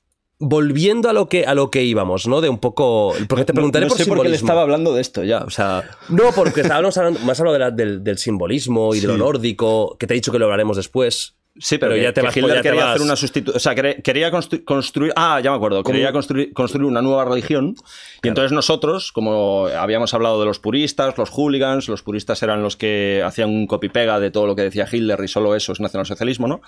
volviendo 0.41 1.07
a 1.09 1.13
lo 1.13 1.29
que 1.29 1.45
a 1.45 1.53
lo 1.55 1.69
que 1.71 1.83
íbamos, 1.83 2.27
¿no? 2.27 2.41
De 2.41 2.49
un 2.49 2.57
poco. 2.57 3.13
Porque 3.29 3.45
te 3.45 3.53
preguntaré 3.53 3.85
no, 3.85 3.89
por 3.89 3.97
sé 3.97 4.05
por 4.05 4.21
qué 4.21 4.29
le 4.29 4.35
estaba 4.35 4.61
hablando 4.63 4.93
de 4.93 5.01
esto 5.01 5.23
ya. 5.23 5.39
O 5.45 5.49
sea, 5.49 5.83
No, 6.09 6.23
porque 6.35 6.61
estábamos 6.61 6.97
hablando, 6.97 7.19
más 7.21 7.39
hablado 7.39 7.53
de 7.53 7.59
la- 7.59 7.71
del, 7.71 8.03
del 8.03 8.17
simbolismo 8.17 8.93
y 8.93 8.99
de 8.99 9.07
lo 9.07 9.13
Sí. 9.13 9.19
nórdico, 9.19 9.95
que 9.97 10.07
te 10.07 10.13
he 10.13 10.15
dicho 10.15 10.31
que 10.31 10.39
lo 10.39 10.45
hablaremos 10.45 10.75
después. 10.77 11.35
Sí, 11.59 11.77
pero, 11.77 11.91
Pero 11.91 11.95
que- 11.99 12.03
ya 12.03 12.13
te 12.13 12.21
que 12.21 12.27
vas- 12.27 12.37
Hitler 12.37 12.55
ya 12.55 12.61
quería 12.61 12.91
hacer 12.91 13.01
una 13.01 13.15
sustitución. 13.17 13.57
O 13.57 13.59
sea, 13.59 13.75
quería, 13.75 14.31
constru- 14.31 14.63
construir. 14.63 15.11
Ah, 15.17 15.41
ya 15.43 15.51
me 15.51 15.57
acuerdo. 15.57 15.83
Quería 15.83 16.13
construir, 16.13 16.53
construir 16.53 16.85
una 16.87 17.01
nueva 17.01 17.25
religión. 17.25 17.75
Y 18.23 18.29
entonces 18.29 18.53
nosotros, 18.53 19.11
como 19.11 19.67
habíamos 19.67 20.13
hablado 20.13 20.39
de 20.39 20.45
los 20.45 20.59
puristas, 20.59 21.17
los 21.17 21.29
hooligans, 21.29 21.89
los 21.89 22.03
puristas 22.03 22.41
eran 22.41 22.63
los 22.63 22.77
que 22.77 23.21
hacían 23.25 23.49
un 23.49 23.67
copy-pega 23.67 24.19
de 24.21 24.31
todo 24.31 24.47
lo 24.47 24.55
que 24.55 24.61
decía 24.61 24.87
Hitler 24.89 25.19
y 25.21 25.27
solo 25.27 25.53
eso 25.53 25.73
es 25.73 25.81
nacionalsocialismo, 25.81 26.47
¿no? 26.47 26.61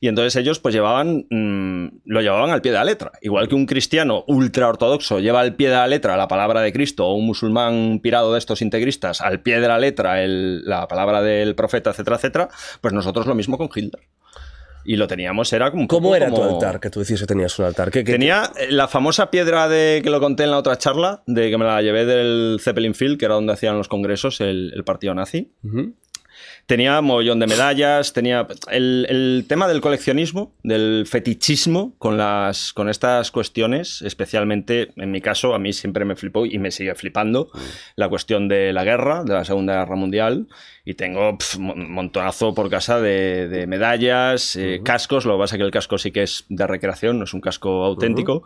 Y 0.00 0.08
entonces 0.08 0.34
ellos, 0.34 0.58
pues 0.58 0.74
llevaban. 0.74 1.26
mm, 1.30 2.00
lo 2.06 2.20
llevaban 2.20 2.50
al 2.50 2.60
pie 2.60 2.72
de 2.72 2.78
la 2.78 2.84
letra. 2.84 3.12
Igual 3.22 3.46
que 3.48 3.54
un 3.54 3.66
cristiano 3.66 4.24
ultra 4.26 4.68
ortodoxo 4.68 5.20
lleva 5.20 5.40
al 5.42 5.54
pie 5.54 5.68
de 5.68 5.76
la 5.76 5.86
letra 5.86 6.16
la 6.16 6.26
palabra 6.26 6.60
de 6.60 6.72
Cristo, 6.72 7.06
o 7.06 7.14
un 7.14 7.26
musulmán 7.26 8.00
pirado 8.02 8.32
de 8.32 8.40
estos 8.40 8.62
integristas 8.62 9.20
al 9.20 9.40
pie 9.42 9.60
de 9.60 9.68
la 9.68 9.78
letra 9.78 10.22
el- 10.24 10.64
la 10.64 10.88
palabra 10.88 11.22
del 11.22 11.54
profeta, 11.54 11.90
etcétera, 11.90 12.16
etcétera, 12.16 12.48
pues 12.80 12.92
nosotros 12.92 13.26
lo 13.26 13.36
mismo 13.36 13.56
con 13.58 13.68
Hitler. 13.72 14.02
Y 14.84 14.96
lo 14.96 15.06
teníamos, 15.06 15.52
era 15.52 15.70
como. 15.70 15.82
un 15.82 15.88
¿Cómo 15.88 16.08
poco 16.08 16.16
era 16.16 16.28
tu 16.28 16.34
como- 16.36 16.50
altar? 16.54 16.78
Que 16.80 16.90
tú 16.90 17.00
decías 17.00 17.20
que 17.20 17.26
tenías 17.26 17.58
un 17.58 17.64
altar. 17.64 17.90
¿Qué, 17.90 18.04
qué- 18.04 18.12
Tenía 18.12 18.50
eh, 18.58 18.66
la 18.70 18.86
famosa 18.88 19.30
piedra 19.30 19.68
de 19.68 20.00
que 20.04 20.10
lo 20.10 20.20
conté 20.20 20.44
en 20.44 20.50
la 20.50 20.58
otra 20.58 20.76
charla, 20.78 21.22
de 21.26 21.50
que 21.50 21.56
me 21.58 21.64
la 21.64 21.80
llevé 21.82 22.04
del 22.04 22.58
Zeppelin 22.60 22.94
Field, 22.94 23.18
que 23.18 23.24
era 23.24 23.34
donde 23.34 23.52
hacían 23.54 23.76
los 23.78 23.88
congresos 23.88 24.40
el, 24.40 24.72
el 24.74 24.84
partido 24.84 25.14
nazi. 25.14 25.52
Ujú. 25.64 25.94
Tenía 26.66 27.00
mogollón 27.02 27.40
de 27.40 27.46
medallas, 27.46 28.14
tenía 28.14 28.46
el, 28.70 29.06
el 29.10 29.44
tema 29.46 29.68
del 29.68 29.82
coleccionismo, 29.82 30.54
del 30.62 31.04
fetichismo 31.06 31.94
con, 31.98 32.16
las, 32.16 32.72
con 32.72 32.88
estas 32.88 33.30
cuestiones, 33.30 34.00
especialmente 34.00 34.92
en 34.96 35.10
mi 35.10 35.20
caso, 35.20 35.54
a 35.54 35.58
mí 35.58 35.74
siempre 35.74 36.06
me 36.06 36.16
flipó 36.16 36.46
y 36.46 36.58
me 36.58 36.70
sigue 36.70 36.94
flipando 36.94 37.50
la 37.96 38.08
cuestión 38.08 38.48
de 38.48 38.72
la 38.72 38.84
guerra, 38.84 39.24
de 39.24 39.34
la 39.34 39.44
Segunda 39.44 39.74
Guerra 39.74 39.96
Mundial, 39.96 40.48
y 40.86 40.94
tengo 40.94 41.36
un 41.58 41.92
montonazo 41.92 42.54
por 42.54 42.70
casa 42.70 43.00
de, 43.00 43.48
de 43.48 43.66
medallas, 43.66 44.56
eh, 44.56 44.80
cascos, 44.82 45.26
lo 45.26 45.34
que 45.34 45.40
pasa 45.40 45.56
es 45.56 45.58
que 45.58 45.64
el 45.64 45.70
casco 45.70 45.98
sí 45.98 46.12
que 46.12 46.22
es 46.22 46.44
de 46.48 46.66
recreación, 46.66 47.18
no 47.18 47.24
es 47.24 47.34
un 47.34 47.40
casco 47.40 47.84
auténtico. 47.84 48.42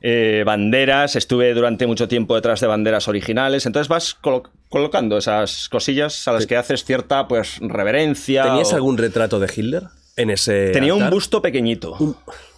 Eh, 0.00 0.44
banderas, 0.46 1.16
estuve 1.16 1.52
durante 1.54 1.86
mucho 1.86 2.06
tiempo 2.06 2.34
detrás 2.36 2.60
de 2.60 2.68
banderas 2.68 3.08
originales, 3.08 3.66
entonces 3.66 3.88
vas 3.88 4.16
colo- 4.22 4.48
colocando 4.68 5.18
esas 5.18 5.68
cosillas 5.68 6.28
a 6.28 6.32
las 6.32 6.46
que 6.46 6.56
haces 6.56 6.84
cierta 6.84 7.26
pues 7.26 7.58
reverencia. 7.60 8.44
¿Tenías 8.44 8.72
o- 8.72 8.76
algún 8.76 8.96
retrato 8.96 9.40
de 9.40 9.50
Hitler 9.54 9.84
en 10.16 10.30
ese 10.30 10.70
Tenía 10.70 10.94
un 10.94 11.10
busto 11.10 11.42
pequeñito, 11.42 11.96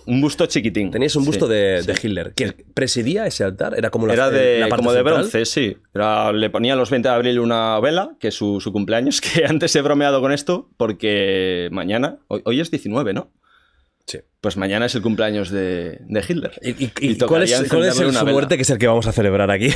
un, 0.06 0.20
busto 0.20 0.44
chiquitín. 0.46 0.90
Tenías 0.90 1.14
un 1.16 1.24
busto 1.24 1.46
Sí, 1.46 1.52
de, 1.52 1.78
sí. 1.80 1.86
de 1.86 1.92
Hitler. 2.02 2.32
¿Que 2.34 2.52
presidía 2.74 3.26
ese 3.26 3.44
altar? 3.44 3.74
Era 3.76 3.88
como 3.90 4.06
la, 4.06 4.12
Era 4.14 4.30
de, 4.30 4.58
la 4.60 4.68
parte 4.68 4.82
como 4.84 4.92
de 4.92 5.02
bronce, 5.02 5.44
sí. 5.46 5.76
Era- 5.94 6.32
le 6.32 6.50
ponía 6.50 6.76
los 6.76 6.90
20 6.90 7.08
de 7.08 7.14
abril 7.14 7.38
una 7.40 7.78
vela, 7.80 8.10
que 8.20 8.28
es 8.28 8.34
su, 8.34 8.60
su 8.60 8.70
cumpleaños, 8.72 9.20
que 9.22 9.46
antes 9.46 9.74
he 9.76 9.80
bromeado 9.80 10.20
con 10.20 10.32
esto, 10.32 10.68
porque 10.76 11.68
mañana, 11.72 12.18
hoy, 12.28 12.42
hoy 12.44 12.60
es 12.60 12.70
19, 12.70 13.14
¿no? 13.14 13.30
Sí. 14.10 14.18
Pues 14.40 14.56
mañana 14.56 14.86
es 14.86 14.94
el 14.94 15.02
cumpleaños 15.02 15.50
de, 15.50 15.98
de 16.00 16.24
Hitler. 16.26 16.52
¿Y, 16.62 16.84
y- 16.84 17.18
cuál 17.18 17.42
es, 17.44 17.68
cuál 17.68 17.84
es 17.84 18.00
el- 18.00 18.12
su 18.12 18.18
vela. 18.18 18.24
muerte 18.24 18.56
que 18.56 18.62
es 18.62 18.70
el 18.70 18.78
que 18.78 18.86
vamos 18.88 19.06
a 19.06 19.12
celebrar 19.12 19.50
aquí? 19.50 19.68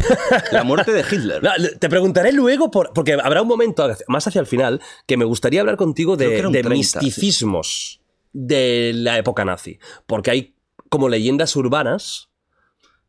La 0.51 0.65
muerte 0.65 0.93
de 0.93 1.01
Hitler. 1.03 1.41
No, 1.43 1.51
te 1.79 1.89
preguntaré 1.89 2.33
luego, 2.33 2.71
por- 2.71 2.93
porque 2.93 3.13
habrá 3.13 3.43
un 3.43 3.49
momento 3.49 3.89
más 4.09 4.27
hacia 4.27 4.41
el 4.41 4.47
final 4.47 4.81
que 5.07 5.17
me 5.17 5.25
gustaría 5.25 5.61
hablar 5.61 5.77
contigo 5.77 6.17
de, 6.17 6.39
era 6.39 6.49
un 6.49 6.53
de 6.53 6.63
30, 6.63 7.01
misticismos 7.01 8.01
de 8.33 8.93
la 8.95 9.19
época 9.19 9.45
nazi. 9.45 9.79
Porque 10.07 10.31
hay 10.33 10.55
como 10.89 11.09
leyendas 11.09 11.55
urbanas. 11.57 12.31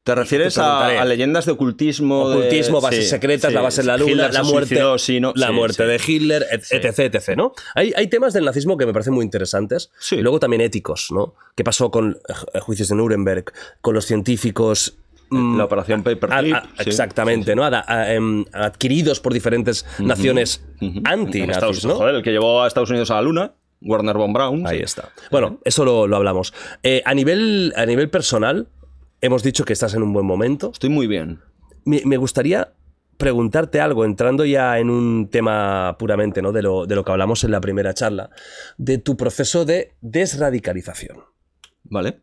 ¿Te 0.05 0.15
refieres 0.15 0.53
Te 0.53 0.61
a, 0.61 1.01
a 1.01 1.05
leyendas 1.05 1.45
de 1.45 1.51
ocultismo? 1.51 2.29
de- 2.29 2.37
Ocultismo, 2.37 2.79
bases 2.79 3.03
sí, 3.05 3.09
secretas, 3.09 3.49
sí. 3.49 3.55
la 3.55 3.61
base 3.61 3.81
en 3.81 3.87
la 3.87 3.97
luna, 3.97 4.11
Hitler 4.11 4.33
la 4.33 4.43
muerte, 4.43 4.67
suicidó, 4.69 4.97
sí, 4.97 5.19
¿no? 5.19 5.33
la 5.35 5.51
muerte 5.51 5.85
de 5.85 5.99
Hitler, 6.07 6.45
etc, 6.51 6.99
etc, 7.09 7.35
¿no? 7.35 7.53
Hay, 7.73 7.91
hay 7.97 8.07
temas 8.07 8.31
del 8.33 8.45
nazismo 8.45 8.77
que 8.77 8.85
me 8.85 8.93
parecen 8.93 9.13
muy 9.13 9.25
interesantes. 9.25 9.91
Sí. 9.99 10.15
Y 10.17 10.21
luego 10.21 10.39
también 10.39 10.61
éticos, 10.61 11.07
¿no? 11.11 11.33
¿Qué 11.55 11.63
pasó 11.63 11.89
con 11.91 12.17
eh, 12.53 12.59
juicios 12.59 12.87
de 12.89 12.95
Nuremberg, 12.95 13.45
con 13.81 13.95
los 13.95 14.05
científicos 14.05 14.95
mm, 15.31 15.57
La 15.57 15.65
operación 15.65 16.03
Paperclip. 16.03 16.55
sí. 16.55 16.89
exactamente, 16.89 17.55
¿no? 17.55 17.63
A- 17.65 18.13
em, 18.13 18.45
adquiridos 18.53 19.19
por 19.19 19.33
diferentes 19.33 19.85
naciones 19.97 20.63
anti-nazis, 21.03 21.51
Estados- 21.55 21.85
¿no? 21.85 21.95
Joder, 21.95 22.15
el 22.15 22.21
que 22.23 22.31
llevó 22.31 22.61
a 22.63 22.67
Estados 22.67 22.89
Unidos 22.91 23.09
a 23.11 23.15
la 23.15 23.21
luna, 23.23 23.53
Warner 23.81 24.15
von 24.17 24.33
Braun. 24.33 24.65
Ahí 24.65 24.79
está. 24.79 25.09
Bueno, 25.31 25.59
eso 25.65 25.83
lo, 25.85 26.07
lo 26.07 26.15
hablamos. 26.15 26.53
Eh, 26.81 27.01
a, 27.05 27.13
nivel, 27.13 27.73
a 27.75 27.85
nivel 27.85 28.09
personal, 28.09 28.67
hemos 29.25 29.43
dicho 29.43 29.65
que 29.65 29.73
estás 29.73 29.93
en 29.93 30.03
un 30.03 30.13
buen 30.13 30.25
momento. 30.25 30.71
Estoy 30.71 30.89
muy 30.89 31.07
bien. 31.07 31.41
Me, 31.83 32.01
me 32.05 32.17
gustaría 32.17 32.73
preguntarte 33.17 33.79
algo, 33.79 34.05
entrando 34.05 34.45
ya 34.45 34.77
en 34.79 34.89
un 34.89 35.29
tema 35.29 35.95
puramente 35.97 36.41
¿no? 36.41 36.51
de, 36.51 36.61
lo, 36.61 36.85
de 36.85 36.95
lo 36.95 37.03
que 37.03 37.11
hablamos 37.11 37.43
en 37.43 37.51
la 37.51 37.61
primera 37.61 37.93
charla, 37.93 38.29
de 38.77 38.97
tu 38.97 39.15
proceso 39.17 39.65
de 39.65 39.95
desradicalización. 40.01 41.23
¿Vale? 41.83 42.21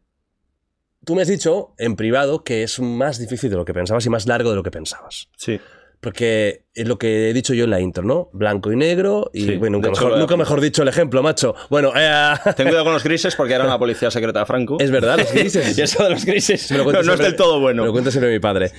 Tú 1.04 1.14
me 1.14 1.22
has 1.22 1.28
dicho 1.28 1.74
en 1.78 1.96
privado 1.96 2.44
que 2.44 2.62
es 2.62 2.78
más 2.80 3.18
difícil 3.18 3.50
de 3.50 3.56
lo 3.56 3.64
que 3.64 3.74
pensabas 3.74 4.06
y 4.06 4.10
más 4.10 4.26
largo 4.26 4.50
de 4.50 4.56
lo 4.56 4.62
que 4.62 4.70
pensabas. 4.70 5.28
Sí. 5.36 5.60
Porque 6.02 6.64
es 6.74 6.88
lo 6.88 6.98
que 6.98 7.30
he 7.30 7.32
dicho 7.32 7.54
yo 7.54 7.62
en 7.62 7.70
la 7.70 7.78
intro, 7.80 8.02
¿no? 8.02 8.28
Blanco 8.32 8.72
y 8.72 8.76
negro 8.76 9.30
y, 9.32 9.44
Sí, 9.44 9.56
bueno, 9.56 9.76
nunca, 9.76 9.90
hecho, 9.90 10.08
mejor, 10.08 10.18
nunca 10.18 10.60
dicho 10.60 10.82
el 10.82 10.88
ejemplo, 10.88 11.22
macho. 11.22 11.54
Bueno, 11.70 11.92
eh, 11.94 12.34
Ten 12.56 12.66
cuidado 12.66 12.82
con 12.86 12.92
los 12.94 13.04
grises 13.04 13.36
porque 13.36 13.54
era 13.54 13.62
una 13.64 13.78
policía 13.78 14.10
secreta 14.10 14.40
de 14.40 14.46
Franco. 14.46 14.78
es 14.80 14.90
verdad, 14.90 15.16
los 15.18 15.32
grises. 15.32 15.78
y 15.78 15.80
eso 15.80 16.02
de 16.02 16.10
los 16.10 16.24
grises 16.24 16.68
Me 16.72 16.78
lo 16.78 16.90
no, 16.90 17.12
es 17.12 17.18
del 17.20 17.36
todo 17.36 17.54
Me 17.58 17.60
bueno. 17.60 17.84
lo 17.84 17.92
cuenta 17.92 18.10
siempre 18.10 18.32
mi 18.32 18.40
padre. 18.40 18.72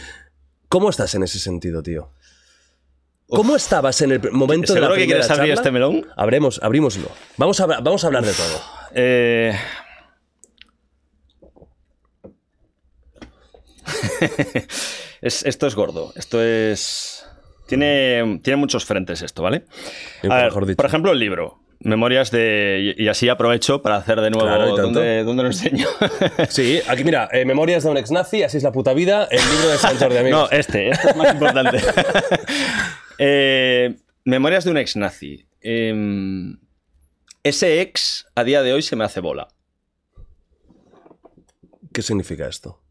¿Cómo 0.68 0.90
estás 0.90 1.16
en 1.16 1.24
ese 1.24 1.40
sentido, 1.40 1.82
tío? 1.82 2.12
¿Cómo 3.28 3.56
estabas 3.56 4.02
en 4.02 4.12
el 4.12 4.32
momento 4.34 4.74
de 4.74 4.82
la 4.82 4.88
¿Seguro 4.88 4.96
que 4.96 5.06
primera 5.06 5.22
quieres 5.22 5.30
abrir 5.32 5.52
charla? 5.52 5.54
este 5.54 5.72
melón? 5.72 6.06
Abremos, 6.18 6.60
abrímoslo. 6.62 7.08
Vamos 7.38 7.58
a, 7.62 7.68
vamos 7.68 8.04
a 8.04 8.08
hablar 8.08 8.26
de 8.26 8.34
todo. 8.34 8.62
Eh... 8.96 9.58
es- 15.22 15.44
esto 15.46 15.68
es 15.68 15.76
gordo. 15.76 16.14
Esto 16.16 16.42
es. 16.44 17.12
Tiene, 17.74 18.40
tiene 18.44 18.58
muchos 18.58 18.86
frentes 18.86 19.24
esto, 19.24 19.42
¿vale? 19.42 19.66
A 20.30 20.36
ver, 20.36 20.54
dicho. 20.54 20.76
por 20.76 20.86
ejemplo, 20.86 21.12
el 21.12 21.18
libro. 21.18 21.60
Memorias 21.80 22.30
de. 22.30 22.94
Y 22.96 23.08
así 23.08 23.30
aprovecho 23.30 23.82
para 23.82 23.96
hacer 23.96 24.22
de 24.22 24.30
nuevo. 24.30 24.46
Claro, 24.46 24.66
y 24.68 24.76
tanto. 24.76 24.82
¿dónde, 24.84 25.24
dónde 25.24 25.42
lo 25.42 25.50
enseño? 25.50 25.88
Sí, 26.50 26.80
aquí 26.88 27.04
mira, 27.04 27.30
eh, 27.32 27.46
Memorias 27.46 27.84
de 27.84 27.90
un 27.90 27.98
ex 27.98 28.12
nazi, 28.12 28.44
así 28.44 28.58
es 28.58 28.64
la 28.64 28.72
puta 28.72 28.94
vida, 28.94 29.28
el 29.32 29.40
libro 29.40 29.70
de 29.70 29.78
San 29.80 29.98
Jordi, 29.98 30.18
amigos. 30.18 30.52
No, 30.52 30.56
este, 30.56 30.90
este 30.90 31.10
es 31.10 31.16
más 31.16 31.34
importante. 31.34 31.80
Eh, 33.20 33.96
Memorias 34.26 34.66
de 34.66 34.72
un 34.72 34.78
ex 34.78 34.96
nazi. 34.96 35.48
Em, 35.62 36.58
ese 37.44 37.82
ex 37.82 38.28
a 38.36 38.44
día 38.44 38.62
de 38.62 38.74
hoy 38.74 38.82
se 38.82 38.96
me 38.96 39.04
hace 39.04 39.20
bola. 39.20 39.48
¿Qué 41.92 42.02
significa 42.02 42.48
esto? 42.48 42.82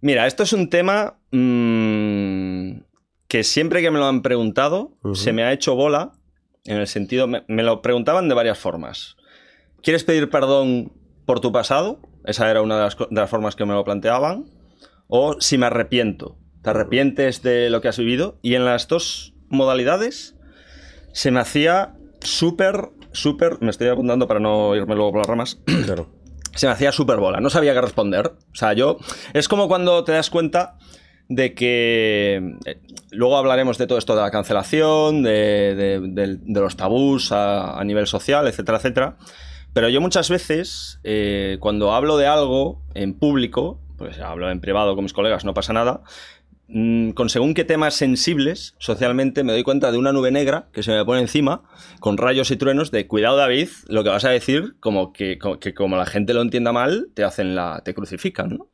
Mira, 0.00 0.26
esto 0.26 0.42
es 0.42 0.52
un 0.52 0.68
tema 0.68 1.18
mm, 1.30 2.45
que 3.28 3.42
siempre 3.44 3.82
que 3.82 3.90
me 3.90 3.98
lo 3.98 4.06
han 4.06 4.22
preguntado 4.22 4.92
se 5.14 5.32
me 5.32 5.42
ha 5.44 5.52
hecho 5.52 5.74
bola 5.74 6.12
en 6.64 6.76
el 6.78 6.86
sentido, 6.86 7.26
me, 7.26 7.44
me 7.48 7.62
lo 7.62 7.80
preguntaban 7.82 8.28
de 8.28 8.34
varias 8.34 8.58
formas. 8.58 9.16
¿Quieres 9.82 10.04
pedir 10.04 10.30
perdón 10.30 10.92
por 11.24 11.40
tu 11.40 11.52
pasado? 11.52 12.00
Esa 12.24 12.50
era 12.50 12.62
una 12.62 12.76
de 12.76 12.82
las, 12.82 12.96
co- 12.96 13.06
de 13.10 13.20
las 13.20 13.30
formas 13.30 13.54
que 13.56 13.64
me 13.64 13.74
lo 13.74 13.84
planteaban. 13.84 14.46
O 15.08 15.36
si 15.40 15.58
me 15.58 15.66
arrepiento. 15.66 16.36
¿Te 16.62 16.70
arrepientes 16.70 17.42
de 17.42 17.70
lo 17.70 17.80
que 17.80 17.86
has 17.88 17.98
vivido? 17.98 18.38
Y 18.42 18.54
en 18.56 18.64
las 18.64 18.88
dos 18.88 19.32
modalidades 19.48 20.34
se 21.12 21.30
me 21.30 21.38
hacía 21.38 21.94
súper, 22.20 22.90
súper... 23.12 23.58
Me 23.60 23.70
estoy 23.70 23.86
apuntando 23.88 24.26
para 24.26 24.40
no 24.40 24.74
irme 24.74 24.96
luego 24.96 25.12
por 25.12 25.20
las 25.20 25.28
ramas 25.28 25.60
Claro. 25.84 26.10
se 26.56 26.66
me 26.66 26.72
hacía 26.72 26.90
súper 26.90 27.18
bola, 27.18 27.38
no 27.40 27.50
sabía 27.50 27.72
qué 27.74 27.80
responder. 27.80 28.26
O 28.52 28.54
sea, 28.56 28.72
yo. 28.72 28.96
Es 29.34 29.46
como 29.46 29.68
cuando 29.68 30.02
te 30.02 30.12
das 30.12 30.30
cuenta 30.30 30.76
de 31.28 31.54
que. 31.54 32.56
eh, 32.64 32.80
luego 33.10 33.36
hablaremos 33.36 33.78
de 33.78 33.86
todo 33.86 33.98
esto 33.98 34.14
de 34.14 34.22
la 34.22 34.30
cancelación, 34.30 35.22
de, 35.22 36.38
los 36.46 36.76
tabús 36.76 37.32
a, 37.32 37.82
nivel 37.84 38.06
social, 38.06 38.46
etcétera, 38.46 38.78
etcétera. 38.78 39.16
Pero 39.72 39.88
yo 39.88 40.00
muchas 40.00 40.30
veces, 40.30 41.00
eh, 41.04 41.58
cuando 41.60 41.92
hablo 41.92 42.16
de 42.16 42.26
algo 42.26 42.82
en 42.94 43.14
público, 43.14 43.78
pues 43.98 44.18
hablo 44.20 44.50
en 44.50 44.60
privado 44.60 44.94
con 44.94 45.04
mis 45.04 45.12
colegas, 45.12 45.44
no 45.44 45.54
pasa 45.54 45.72
nada. 45.72 46.02
mm, 46.68 47.10
con 47.10 47.28
según 47.28 47.54
qué 47.54 47.64
temas 47.64 47.94
sensibles 47.94 48.74
socialmente 48.78 49.44
me 49.44 49.52
doy 49.52 49.62
cuenta 49.62 49.92
de 49.92 49.98
una 49.98 50.12
nube 50.12 50.32
negra 50.32 50.68
que 50.72 50.82
se 50.82 50.90
me 50.90 51.04
pone 51.04 51.20
encima 51.20 51.62
con 52.00 52.16
rayos 52.16 52.50
y 52.50 52.56
truenos 52.56 52.90
de 52.90 53.06
cuidado 53.06 53.36
David, 53.36 53.68
lo 53.86 54.02
que 54.02 54.10
vas 54.10 54.24
a 54.24 54.30
decir 54.30 54.74
como 54.80 55.12
que, 55.12 55.38
que 55.60 55.74
como 55.74 55.96
la 55.96 56.06
gente 56.06 56.34
lo 56.34 56.42
entienda 56.42 56.72
mal, 56.72 57.08
te 57.14 57.22
hacen 57.22 57.54
la 57.54 57.82
te 57.84 57.94
crucifican, 57.94 58.48
¿no? 58.58 58.70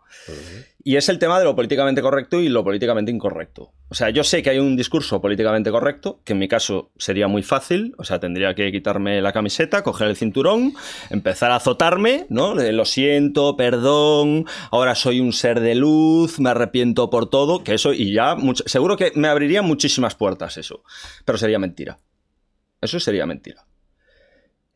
Y 0.84 0.96
es 0.96 1.08
el 1.08 1.20
tema 1.20 1.38
de 1.38 1.44
lo 1.44 1.54
políticamente 1.54 2.02
correcto 2.02 2.40
y 2.40 2.48
lo 2.48 2.64
políticamente 2.64 3.12
incorrecto. 3.12 3.72
O 3.88 3.94
sea, 3.94 4.10
yo 4.10 4.24
sé 4.24 4.42
que 4.42 4.50
hay 4.50 4.58
un 4.58 4.76
discurso 4.76 5.20
políticamente 5.20 5.70
correcto, 5.70 6.20
que 6.24 6.32
en 6.32 6.40
mi 6.40 6.48
caso 6.48 6.90
sería 6.98 7.28
muy 7.28 7.44
fácil, 7.44 7.94
o 7.98 8.04
sea, 8.04 8.18
tendría 8.18 8.54
que 8.54 8.72
quitarme 8.72 9.22
la 9.22 9.32
camiseta, 9.32 9.84
coger 9.84 10.08
el 10.08 10.16
cinturón, 10.16 10.74
empezar 11.10 11.52
a 11.52 11.56
azotarme, 11.56 12.26
¿no? 12.30 12.54
Lo 12.54 12.84
siento, 12.84 13.56
perdón, 13.56 14.46
ahora 14.72 14.96
soy 14.96 15.20
un 15.20 15.32
ser 15.32 15.60
de 15.60 15.76
luz, 15.76 16.40
me 16.40 16.50
arrepiento 16.50 17.10
por 17.10 17.30
todo, 17.30 17.62
que 17.62 17.74
eso, 17.74 17.92
y 17.92 18.12
ya, 18.12 18.36
seguro 18.66 18.96
que 18.96 19.12
me 19.14 19.28
abriría 19.28 19.62
muchísimas 19.62 20.16
puertas 20.16 20.56
eso, 20.56 20.82
pero 21.24 21.38
sería 21.38 21.60
mentira. 21.60 21.98
Eso 22.80 22.98
sería 22.98 23.26
mentira. 23.26 23.64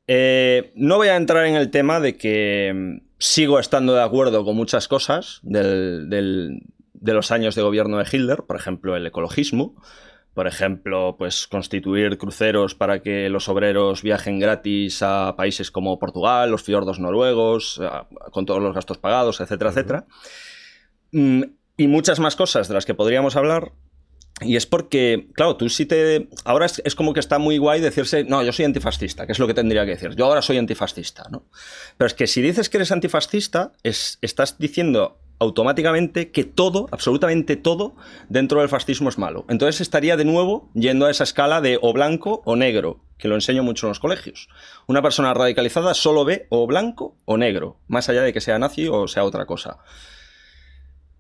Eh, 0.07 0.73
no 0.77 0.99
voy 0.99 1.09
a 1.09 1.17
entrar 1.17 1.47
en 1.47 1.57
el 1.57 1.71
tema 1.71 1.99
de 1.99 2.17
que 2.17 3.01
sigo 3.19 3.59
estando 3.59 3.95
de 3.95 4.03
acuerdo 4.03 4.45
con 4.45 4.57
muchas 4.57 4.89
cosas 4.89 5.41
de 5.43 6.61
los 7.01 7.31
años 7.31 7.55
de 7.55 7.63
gobierno 7.63 7.99
de 7.99 8.07
Hitler, 8.11 8.45
por 8.45 8.57
ejemplo, 8.57 8.97
el 8.97 9.07
ecologismo, 9.07 9.75
por 10.37 10.47
ejemplo, 10.47 11.17
pues 11.17 11.47
constituir 11.47 12.19
cruceros 12.19 12.75
para 12.75 13.01
que 13.01 13.31
los 13.31 13.49
obreros 13.49 14.03
viajen 14.03 14.39
gratis 14.39 15.03
a 15.03 15.35
países 15.35 15.71
como 15.71 15.99
Portugal, 15.99 16.51
los 16.51 16.63
fiordos 16.63 17.01
noruegos, 17.01 17.81
con 18.33 18.45
todos 18.45 18.63
los 18.63 18.75
gastos 18.75 18.99
pagados, 18.99 19.41
etcétera, 19.41 19.71
etcétera. 19.71 20.07
Mm, 21.13 21.43
y 21.79 21.89
muchas 21.89 22.21
más 22.21 22.37
cosas 22.37 22.69
de 22.69 22.75
las 22.75 22.85
que 22.85 22.93
podríamos 22.93 23.35
hablar, 23.35 23.73
y 24.43 24.57
es 24.57 24.67
porque, 24.67 25.29
claro, 25.33 25.57
tú 25.57 25.69
sí 25.71 25.87
te. 25.87 26.29
Ahora 26.45 26.67
es, 26.67 26.95
como 26.95 27.15
que 27.15 27.21
está 27.21 27.39
muy 27.39 27.57
guay 27.57 27.81
decirse, 27.81 28.25
no, 28.25 28.43
yo 28.43 28.53
soy 28.53 28.67
antifascista, 28.67 29.25
que 29.27 29.33
es 29.33 29.39
lo 29.39 29.47
que 29.47 29.55
tendría 29.55 29.85
que 29.87 29.93
decir. 29.93 30.15
Yo 30.15 30.27
ahora 30.27 30.43
soy 30.43 30.59
antifascista, 30.59 31.25
¿no? 31.31 31.45
Pero 31.97 32.07
es 32.07 32.15
que 32.15 32.27
si 32.27 32.43
dices 32.43 32.69
que 32.69 32.77
eres 32.77 32.93
antifascista, 32.93 33.73
es, 33.83 34.19
estás 34.21 34.59
diciendo 34.59 35.19
automáticamente 35.39 36.31
que 36.31 36.45
todo, 36.45 36.87
absolutamente 36.93 37.57
todo, 37.57 37.95
dentro 38.29 38.61
del 38.61 38.69
fascismo 38.69 39.09
es 39.09 39.17
malo. 39.17 39.47
Entonces 39.49 39.81
estaría 39.81 40.17
de 40.19 40.25
nuevo 40.27 40.71
yendo 40.75 41.07
a 41.07 41.11
esa 41.11 41.25
escala 41.25 41.63
de 41.63 41.79
o 41.81 41.93
blanco 41.95 42.43
o 42.45 42.57
negro, 42.57 43.01
que 43.19 43.29
lo 43.29 43.35
enseño 43.35 43.63
mucho 43.63 43.87
en 43.87 43.91
los 43.91 44.01
colegios. 44.01 44.49
Una 44.87 45.03
persona 45.03 45.33
radicalizada 45.33 45.95
solo 45.95 46.25
ve 46.25 46.47
o 46.51 46.67
blanco 46.67 47.17
o 47.25 47.39
negro, 47.39 47.79
más 47.89 48.09
allá 48.11 48.23
de 48.23 48.33
que 48.33 48.41
sea 48.41 48.59
nazi 48.59 48.89
o 48.89 49.09
sea 49.09 49.25
otra 49.25 49.47
cosa. 49.47 49.79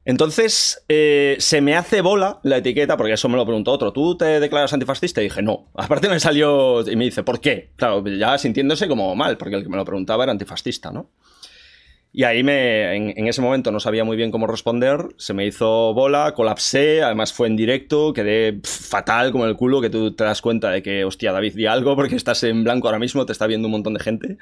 Entonces, 0.06 0.84
eh, 0.88 1.36
se 1.40 1.60
me 1.60 1.74
hace 1.74 2.00
bola 2.00 2.38
la 2.44 2.58
etiqueta, 2.58 2.96
porque 2.96 3.14
eso 3.14 3.28
me 3.28 3.36
lo 3.36 3.44
preguntó 3.44 3.72
otro. 3.72 3.92
¿Tú 3.92 4.16
te 4.16 4.38
declaras 4.38 4.72
antifascista? 4.72 5.20
Y 5.20 5.24
dije, 5.24 5.42
no. 5.42 5.66
Aparte 5.74 6.08
me 6.08 6.20
salió 6.20 6.88
y 6.88 6.94
me 6.94 7.04
dice, 7.04 7.24
¿por 7.24 7.40
qué? 7.40 7.72
Claro, 7.74 8.06
ya 8.06 8.38
sintiéndose 8.38 8.86
como 8.86 9.14
mal, 9.16 9.36
porque 9.36 9.56
el 9.56 9.64
que 9.64 9.68
me 9.68 9.76
lo 9.76 9.84
preguntaba 9.84 10.22
era 10.22 10.30
antifascista, 10.30 10.92
¿no? 10.92 11.10
Y 12.12 12.24
ahí 12.24 12.42
me, 12.42 12.96
en, 12.96 13.26
ese 13.28 13.42
momento 13.42 13.70
no 13.70 13.78
sabía 13.78 14.02
muy 14.02 14.16
bien 14.16 14.30
cómo 14.30 14.46
responder, 14.46 15.08
se 15.18 15.34
me 15.34 15.44
hizo 15.44 15.92
bola, 15.92 16.32
colapsé, 16.34 17.02
además 17.02 17.34
fue 17.34 17.46
en 17.46 17.56
directo, 17.56 18.14
quedé 18.14 18.58
fatal 18.64 19.32
como 19.32 19.44
el 19.44 19.54
culo, 19.54 19.82
que 19.82 19.90
tú 19.90 20.14
te 20.14 20.24
das 20.24 20.40
cuenta 20.40 20.70
de 20.70 20.82
que, 20.82 21.04
hostia, 21.04 21.32
David, 21.32 21.54
di 21.54 21.66
algo 21.66 21.94
porque 21.94 22.16
estás 22.16 22.42
en 22.44 22.64
blanco 22.64 22.88
ahora 22.88 22.98
mismo, 22.98 23.26
te 23.26 23.32
está 23.32 23.46
viendo 23.46 23.68
un 23.68 23.72
montón 23.72 23.92
de 23.92 24.00
gente. 24.00 24.38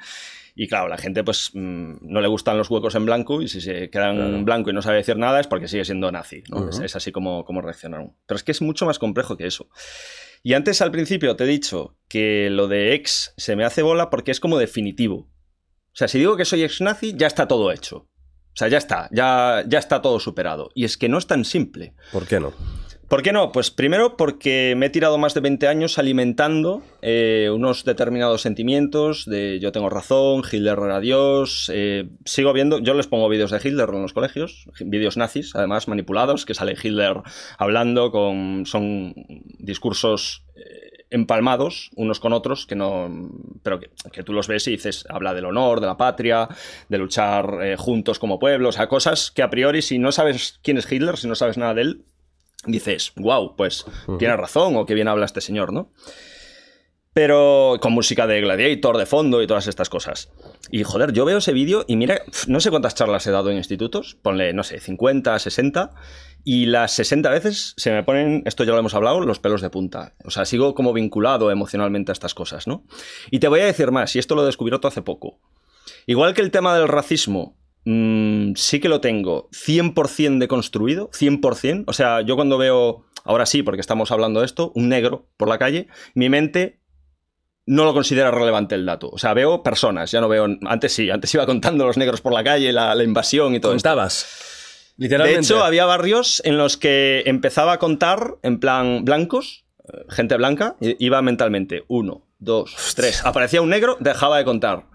Y 0.57 0.67
claro, 0.67 0.87
la 0.87 0.97
gente 0.97 1.21
pues 1.25 1.51
mm, 1.53 1.95
no 2.01 2.21
le 2.21 2.29
gustan 2.29 2.57
los 2.57 2.69
huecos 2.69 2.95
en 2.95 3.05
blanco 3.05 3.41
y 3.41 3.49
si 3.49 3.59
se 3.59 3.89
quedan 3.89 4.17
en 4.21 4.45
blanco 4.45 4.69
y 4.69 4.73
no 4.73 4.81
sabe 4.81 4.97
decir 4.97 5.17
nada 5.17 5.41
es 5.41 5.47
porque 5.47 5.67
sigue 5.67 5.83
siendo 5.83 6.09
nazi. 6.13 6.43
es, 6.81 6.95
así 6.95 7.11
como, 7.11 7.43
como 7.43 7.61
reaccionaron. 7.61 8.13
Pero 8.25 8.37
es 8.37 8.43
que 8.43 8.53
es 8.53 8.61
mucho 8.61 8.85
más 8.85 8.97
complejo 8.97 9.35
que 9.35 9.47
eso. 9.47 9.67
Y 10.43 10.53
antes 10.53 10.81
al 10.81 10.91
principio 10.91 11.35
te 11.35 11.43
he 11.43 11.47
dicho 11.47 11.97
que 12.07 12.49
lo 12.49 12.69
de 12.69 12.93
ex 12.93 13.33
se 13.35 13.57
me 13.57 13.65
hace 13.65 13.81
bola 13.81 14.09
porque 14.09 14.31
es 14.31 14.39
como 14.39 14.57
definitivo. 14.57 15.27
O 15.95 15.97
sea, 15.97 16.09
si 16.09 16.19
digo 16.19 16.35
que 16.35 16.43
soy 16.43 16.61
ex 16.61 16.81
nazi, 16.81 17.13
ya 17.15 17.27
está 17.27 17.47
todo 17.47 17.71
hecho. 17.71 17.99
O 17.99 18.57
sea, 18.57 18.67
ya 18.67 18.77
está, 18.77 19.07
ya, 19.13 19.63
ya 19.65 19.79
está 19.79 20.01
todo 20.01 20.19
superado. 20.19 20.69
Y 20.75 20.83
es 20.83 20.97
que 20.97 21.07
no 21.07 21.17
es 21.17 21.25
tan 21.25 21.45
simple. 21.45 21.93
¿Por 22.11 22.27
qué 22.27 22.41
no? 22.41 22.51
¿Por 23.07 23.23
qué 23.23 23.31
no? 23.31 23.53
Pues 23.53 23.71
primero 23.71 24.17
porque 24.17 24.73
me 24.75 24.87
he 24.87 24.89
tirado 24.89 25.17
más 25.17 25.33
de 25.35 25.39
20 25.39 25.69
años 25.69 25.97
alimentando 25.97 26.81
eh, 27.01 27.49
unos 27.53 27.85
determinados 27.85 28.41
sentimientos 28.41 29.23
de 29.25 29.59
yo 29.61 29.71
tengo 29.71 29.89
razón, 29.89 30.41
Hitler 30.51 30.77
era 30.79 30.99
Dios, 30.99 31.71
eh, 31.73 32.09
sigo 32.25 32.51
viendo, 32.51 32.79
yo 32.79 32.93
les 32.93 33.07
pongo 33.07 33.29
vídeos 33.29 33.51
de 33.51 33.61
Hitler 33.63 33.87
en 33.93 34.01
los 34.01 34.13
colegios, 34.13 34.65
vídeos 34.79 35.17
nazis, 35.17 35.55
además 35.55 35.87
manipulados, 35.87 36.45
que 36.45 36.55
sale 36.55 36.75
Hitler 36.81 37.21
hablando 37.57 38.11
con, 38.11 38.65
son 38.65 39.13
discursos 39.59 40.43
eh, 40.55 40.94
empalmados 41.15 41.89
unos 41.95 42.19
con 42.19 42.33
otros, 42.33 42.65
que 42.65 42.75
no, 42.75 43.09
pero 43.63 43.79
que, 43.79 44.23
tú 44.23 44.33
los 44.33 44.47
ves 44.47 44.67
y 44.67 44.71
dices, 44.71 45.05
habla 45.09 45.33
del 45.33 45.45
honor, 45.45 45.79
de 45.79 45.87
la 45.87 45.97
patria, 45.97 46.47
de 46.89 46.97
luchar 46.97 47.77
juntos 47.77 48.19
como 48.19 48.37
pueblo, 48.37 48.69
o 48.69 48.71
sea, 48.71 48.87
cosas 48.87 49.31
que 49.31 49.41
a 49.41 49.49
priori 49.49 49.81
si 49.81 49.97
no 49.97 50.11
sabes 50.11 50.59
quién 50.61 50.77
es 50.77 50.91
Hitler, 50.91 51.17
si 51.17 51.27
no 51.27 51.35
sabes 51.35 51.57
nada 51.57 51.73
de 51.73 51.81
él, 51.81 52.05
dices, 52.65 53.13
wow, 53.15 53.55
pues 53.55 53.85
tiene 54.19 54.35
razón 54.35 54.75
o 54.75 54.85
qué 54.85 54.93
bien 54.93 55.07
habla 55.07 55.25
este 55.25 55.41
señor, 55.41 55.73
¿no? 55.73 55.91
Pero 57.13 57.77
con 57.81 57.93
música 57.93 58.27
de 58.27 58.41
Gladiator 58.41 58.97
de 58.97 59.05
fondo 59.05 59.41
y 59.41 59.47
todas 59.47 59.67
estas 59.67 59.89
cosas. 59.89 60.29
Y 60.69 60.83
joder, 60.83 61.13
yo 61.13 61.23
veo 61.23 61.37
ese 61.37 61.53
vídeo 61.53 61.85
y 61.87 61.95
mira, 61.95 62.21
no 62.47 62.59
sé 62.59 62.69
cuántas 62.71 62.95
charlas 62.95 63.25
he 63.25 63.31
dado 63.31 63.51
en 63.51 63.57
institutos, 63.57 64.17
ponle, 64.21 64.51
no 64.51 64.63
sé, 64.63 64.81
50, 64.81 65.39
60, 65.39 65.91
y 66.45 66.67
las 66.67 66.93
60 66.93 67.29
veces 67.29 67.73
se 67.75 67.91
me 67.91 68.03
ponen, 68.03 68.43
esto 68.45 68.63
ya 68.63 68.71
lo 68.71 68.79
hemos 68.79 68.93
hablado, 68.93 69.19
los 69.19 69.39
pelos 69.39 69.61
de 69.61 69.69
punta. 69.69 70.13
O 70.23 70.31
sea, 70.31 70.45
sigo 70.45 70.73
como 70.75 70.93
vinculado 70.93 71.51
emocionalmente 71.51 72.11
a 72.11 72.13
estas 72.13 72.33
cosas, 72.33 72.67
¿no? 72.67 72.85
Y 73.29 73.39
te 73.39 73.49
voy 73.49 73.59
a 73.59 73.65
decir 73.65 73.91
más, 73.91 74.15
y 74.15 74.19
esto 74.19 74.35
lo 74.35 74.43
he 74.43 74.45
descubierto 74.45 74.87
hace 74.87 75.01
poco. 75.01 75.41
Igual 76.05 76.33
que 76.33 76.41
el 76.41 76.51
tema 76.51 76.77
del 76.77 76.87
racismo 76.87 77.57
Mm, 77.85 78.53
sí 78.55 78.79
que 78.79 78.89
lo 78.89 78.99
tengo 78.99 79.47
100% 79.51 80.39
deconstruido, 80.39 81.09
100%. 81.11 81.83
O 81.87 81.93
sea, 81.93 82.21
yo 82.21 82.35
cuando 82.35 82.57
veo, 82.57 83.05
ahora 83.23 83.45
sí, 83.45 83.61
porque 83.61 83.81
estamos 83.81 84.11
hablando 84.11 84.39
de 84.39 84.47
esto, 84.47 84.71
un 84.75 84.89
negro 84.89 85.27
por 85.37 85.47
la 85.47 85.59
calle, 85.59 85.87
mi 86.15 86.27
mente 86.27 86.79
no 87.67 87.85
lo 87.85 87.93
considera 87.93 88.31
relevante 88.31 88.75
el 88.75 88.85
dato. 88.85 89.09
O 89.09 89.17
sea, 89.17 89.33
veo 89.33 89.63
personas, 89.63 90.11
ya 90.11 90.19
no 90.19 90.27
veo... 90.27 90.47
Antes 90.65 90.93
sí, 90.93 91.09
antes 91.09 91.33
iba 91.33 91.45
contando 91.45 91.85
los 91.85 91.97
negros 91.97 92.21
por 92.21 92.33
la 92.33 92.43
calle, 92.43 92.73
la, 92.73 93.01
invasión 93.03 93.55
y 93.55 93.59
todo 93.59 93.71
Contabas. 93.71 94.25
Literalmente. 94.97 95.39
De 95.39 95.45
hecho, 95.45 95.63
había 95.63 95.85
barrios 95.85 96.41
en 96.45 96.57
los 96.57 96.77
que 96.77 97.23
empezaba 97.25 97.73
a 97.73 97.79
contar 97.79 98.35
en 98.43 98.59
plan 98.59 99.03
blancos, 99.05 99.65
eh, 99.83 100.05
gente 100.09 100.37
blanca, 100.37 100.75
iba 100.79 101.21
mentalmente. 101.21 101.83
Uno, 101.87 102.25
dos, 102.39 102.93
tres. 102.95 103.25
Aparecía 103.25 103.61
un 103.61 103.69
negro, 103.69 103.97
dejaba 103.99 104.37
de 104.37 104.45
contar 104.45 104.85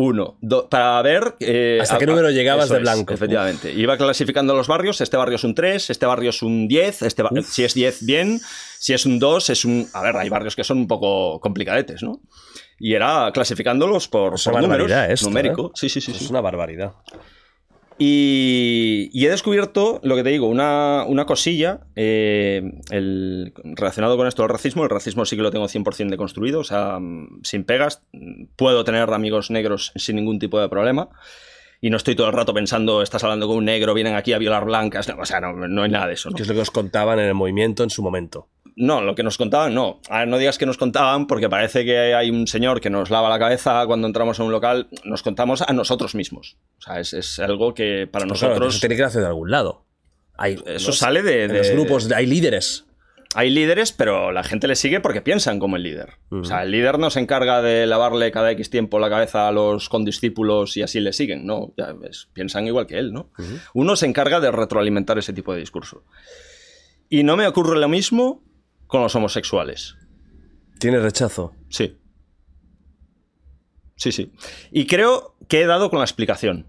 uno, 0.00 0.38
dos, 0.40 0.66
para 0.70 1.02
ver... 1.02 1.34
Eh, 1.40 1.80
¿Hasta 1.82 1.98
qué 1.98 2.06
número 2.06 2.30
llegabas 2.30 2.68
de 2.68 2.78
blanco? 2.78 3.12
efectivamente. 3.14 3.72
Iba 3.72 3.96
clasificando 3.96 4.54
los 4.54 4.68
barrios, 4.68 5.00
este 5.00 5.16
barrio 5.16 5.34
es 5.34 5.42
un 5.42 5.56
3, 5.56 5.90
este 5.90 6.06
barrio 6.06 6.30
es 6.30 6.40
un 6.40 6.68
10, 6.68 7.02
este 7.02 7.24
si 7.42 7.64
es 7.64 7.74
10, 7.74 8.06
bien, 8.06 8.40
si 8.78 8.92
es 8.92 9.06
un 9.06 9.18
2, 9.18 9.50
es 9.50 9.64
un... 9.64 9.88
A 9.92 10.02
ver, 10.02 10.16
hay 10.16 10.28
barrios 10.28 10.54
que 10.54 10.62
son 10.62 10.78
un 10.78 10.86
poco 10.86 11.40
complicadetes, 11.40 12.04
¿no? 12.04 12.20
Y 12.78 12.94
era 12.94 13.32
clasificándolos 13.34 14.06
por, 14.06 14.40
por 14.40 14.62
números, 14.62 14.88
numérico. 15.24 15.66
¿eh? 15.66 15.70
Sí, 15.74 15.88
sí, 15.88 16.00
sí. 16.00 16.12
Es 16.12 16.30
una 16.30 16.40
barbaridad. 16.40 16.92
Y, 17.98 19.10
he 19.14 19.28
descubierto, 19.28 20.00
lo 20.04 20.14
que 20.14 20.22
te 20.22 20.30
digo, 20.30 20.46
una, 20.46 21.24
cosilla 21.26 21.80
eh, 21.96 22.62
relacionado 23.74 24.16
con 24.16 24.26
esto 24.26 24.42
del 24.42 24.50
racismo. 24.50 24.84
El 24.84 24.90
racismo 24.90 25.24
sí 25.24 25.36
que 25.36 25.42
lo 25.42 25.50
tengo 25.50 25.66
100% 25.66 26.08
deconstruido, 26.08 26.60
o 26.60 26.64
sea, 26.64 26.98
sin 27.42 27.64
pegas. 27.64 28.02
Puedo 28.56 28.84
tener 28.84 29.12
amigos 29.12 29.50
negros 29.50 29.92
sin 29.96 30.16
ningún 30.16 30.38
tipo 30.38 30.60
de 30.60 30.68
problema. 30.68 31.08
Y 31.80 31.90
no 31.90 31.96
estoy 31.96 32.16
todo 32.16 32.26
el 32.26 32.32
rato 32.32 32.52
pensando, 32.52 33.02
estás 33.02 33.22
hablando 33.22 33.46
con 33.46 33.56
un 33.56 33.64
negro, 33.64 33.94
vienen 33.94 34.16
aquí 34.16 34.32
a 34.32 34.38
violar 34.38 34.64
blancas. 34.64 35.08
o 35.08 35.24
sea, 35.24 35.40
no, 35.40 35.52
no 35.52 35.82
hay 35.82 35.90
nada 35.90 36.08
de 36.08 36.14
eso. 36.14 36.30
¿no? 36.30 36.36
Que 36.36 36.42
es 36.42 36.48
lo 36.48 36.54
que 36.54 36.60
os 36.60 36.72
contaban 36.72 37.20
en 37.20 37.26
el 37.26 37.34
movimiento 37.34 37.84
en 37.84 37.90
su 37.90 38.02
momento. 38.02 38.48
No, 38.80 39.00
lo 39.00 39.16
que 39.16 39.24
nos 39.24 39.36
contaban, 39.36 39.74
no. 39.74 40.00
A 40.08 40.20
ver, 40.20 40.28
no 40.28 40.38
digas 40.38 40.56
que 40.56 40.64
nos 40.64 40.78
contaban 40.78 41.26
porque 41.26 41.48
parece 41.48 41.84
que 41.84 42.14
hay 42.14 42.30
un 42.30 42.46
señor 42.46 42.80
que 42.80 42.90
nos 42.90 43.10
lava 43.10 43.28
la 43.28 43.38
cabeza 43.38 43.84
cuando 43.86 44.06
entramos 44.06 44.38
en 44.38 44.46
un 44.46 44.52
local. 44.52 44.88
Nos 45.02 45.24
contamos 45.24 45.62
a 45.62 45.72
nosotros 45.72 46.14
mismos. 46.14 46.56
O 46.78 46.82
sea, 46.82 47.00
es, 47.00 47.40
algo 47.40 47.74
que 47.74 48.08
para 48.08 48.24
pues 48.24 48.40
nosotros. 48.40 48.76
eso 48.76 48.80
tiene 48.80 48.94
que 48.94 49.02
hacer 49.02 49.22
de 49.22 49.26
algún 49.26 49.50
lado. 49.50 49.84
Hay, 50.36 50.62
eso 50.66 50.92
sale 50.92 51.24
de, 51.24 51.48
los 51.48 51.70
grupos, 51.70 52.08
hay 52.12 52.26
líderes. 52.26 52.84
Hay 53.34 53.50
líderes, 53.50 53.90
pero 53.90 54.30
la 54.30 54.44
gente 54.44 54.68
le 54.68 54.76
sigue 54.76 55.00
porque 55.00 55.22
piensan 55.22 55.58
como 55.58 55.74
el 55.74 55.82
líder. 55.82 56.14
O 56.30 56.44
sea, 56.44 56.62
el 56.62 56.70
líder 56.70 57.00
no 57.00 57.10
se 57.10 57.18
encarga 57.18 57.60
de 57.60 57.84
lavarle 57.84 58.30
cada 58.30 58.52
X 58.52 58.70
tiempo 58.70 59.00
la 59.00 59.10
cabeza 59.10 59.48
a 59.48 59.52
los 59.52 59.88
condiscípulos 59.88 60.76
y 60.76 60.82
así 60.82 61.00
le 61.00 61.12
siguen, 61.12 61.46
¿no? 61.46 61.74
Ya 61.76 61.96
piensan 62.32 62.68
igual 62.68 62.86
que 62.86 62.96
él, 62.96 63.12
¿no? 63.12 63.32
Uno 63.74 63.96
se 63.96 64.06
encarga 64.06 64.38
de 64.38 64.52
retroalimentar 64.52 65.18
ese 65.18 65.32
tipo 65.32 65.52
de 65.52 65.58
discurso. 65.58 66.04
Y 67.08 67.24
no 67.24 67.36
me 67.36 67.46
ocurre 67.48 67.76
lo 67.76 67.88
mismo 67.88 68.44
con 68.88 69.00
los 69.02 69.14
homosexuales. 69.14 69.94
¿Tiene 70.80 70.98
rechazo? 70.98 71.52
Sí. 71.68 71.96
Sí, 73.94 74.10
sí. 74.12 74.32
Y 74.72 74.86
creo 74.86 75.36
que 75.48 75.62
he 75.62 75.66
dado 75.66 75.90
con 75.90 75.98
la 76.00 76.04
explicación. 76.04 76.66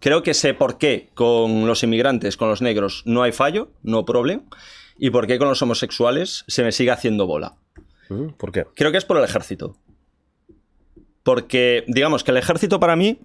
Creo 0.00 0.22
que 0.22 0.34
sé 0.34 0.54
por 0.54 0.78
qué 0.78 1.10
con 1.14 1.66
los 1.66 1.82
inmigrantes, 1.82 2.36
con 2.36 2.48
los 2.48 2.62
negros, 2.62 3.02
no 3.06 3.22
hay 3.22 3.32
fallo, 3.32 3.72
no 3.82 4.04
problema, 4.04 4.42
y 4.98 5.10
por 5.10 5.26
qué 5.26 5.38
con 5.38 5.48
los 5.48 5.60
homosexuales 5.62 6.44
se 6.46 6.62
me 6.62 6.72
sigue 6.72 6.90
haciendo 6.90 7.26
bola. 7.26 7.56
Mm, 8.08 8.30
¿Por 8.36 8.52
qué? 8.52 8.64
Creo 8.74 8.92
que 8.92 8.98
es 8.98 9.04
por 9.04 9.16
el 9.16 9.24
ejército. 9.24 9.76
Porque, 11.24 11.84
digamos 11.88 12.22
que 12.22 12.30
el 12.30 12.36
ejército 12.36 12.78
para 12.78 12.94
mí. 12.94 13.18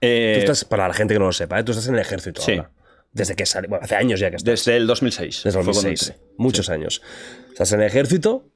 eh, 0.00 0.34
Tú 0.36 0.40
estás, 0.40 0.64
para 0.64 0.86
la 0.86 0.94
gente 0.94 1.14
que 1.14 1.18
no 1.18 1.26
lo 1.26 1.32
sepa, 1.32 1.58
¿eh? 1.58 1.64
tú 1.64 1.72
estás 1.72 1.88
en 1.88 1.94
el 1.94 2.00
ejército 2.00 2.40
Sí. 2.40 2.52
ahora. 2.52 2.70
Desde 3.12 3.34
que 3.34 3.46
sale, 3.46 3.68
bueno, 3.68 3.84
hace 3.84 3.96
años 3.96 4.20
ya 4.20 4.30
que 4.30 4.36
estás. 4.36 4.64
desde 4.64 4.76
el 4.76 4.86
2006. 4.86 5.42
Desde 5.44 5.48
el 5.58 5.64
fue 5.64 5.72
cuando 5.72 5.82
2006. 5.82 6.10
entré. 6.10 6.26
Muchos 6.36 6.68
años. 6.70 7.02
Estás 7.50 7.72
en 7.72 7.80
el 7.80 7.86
ejército 7.86 8.50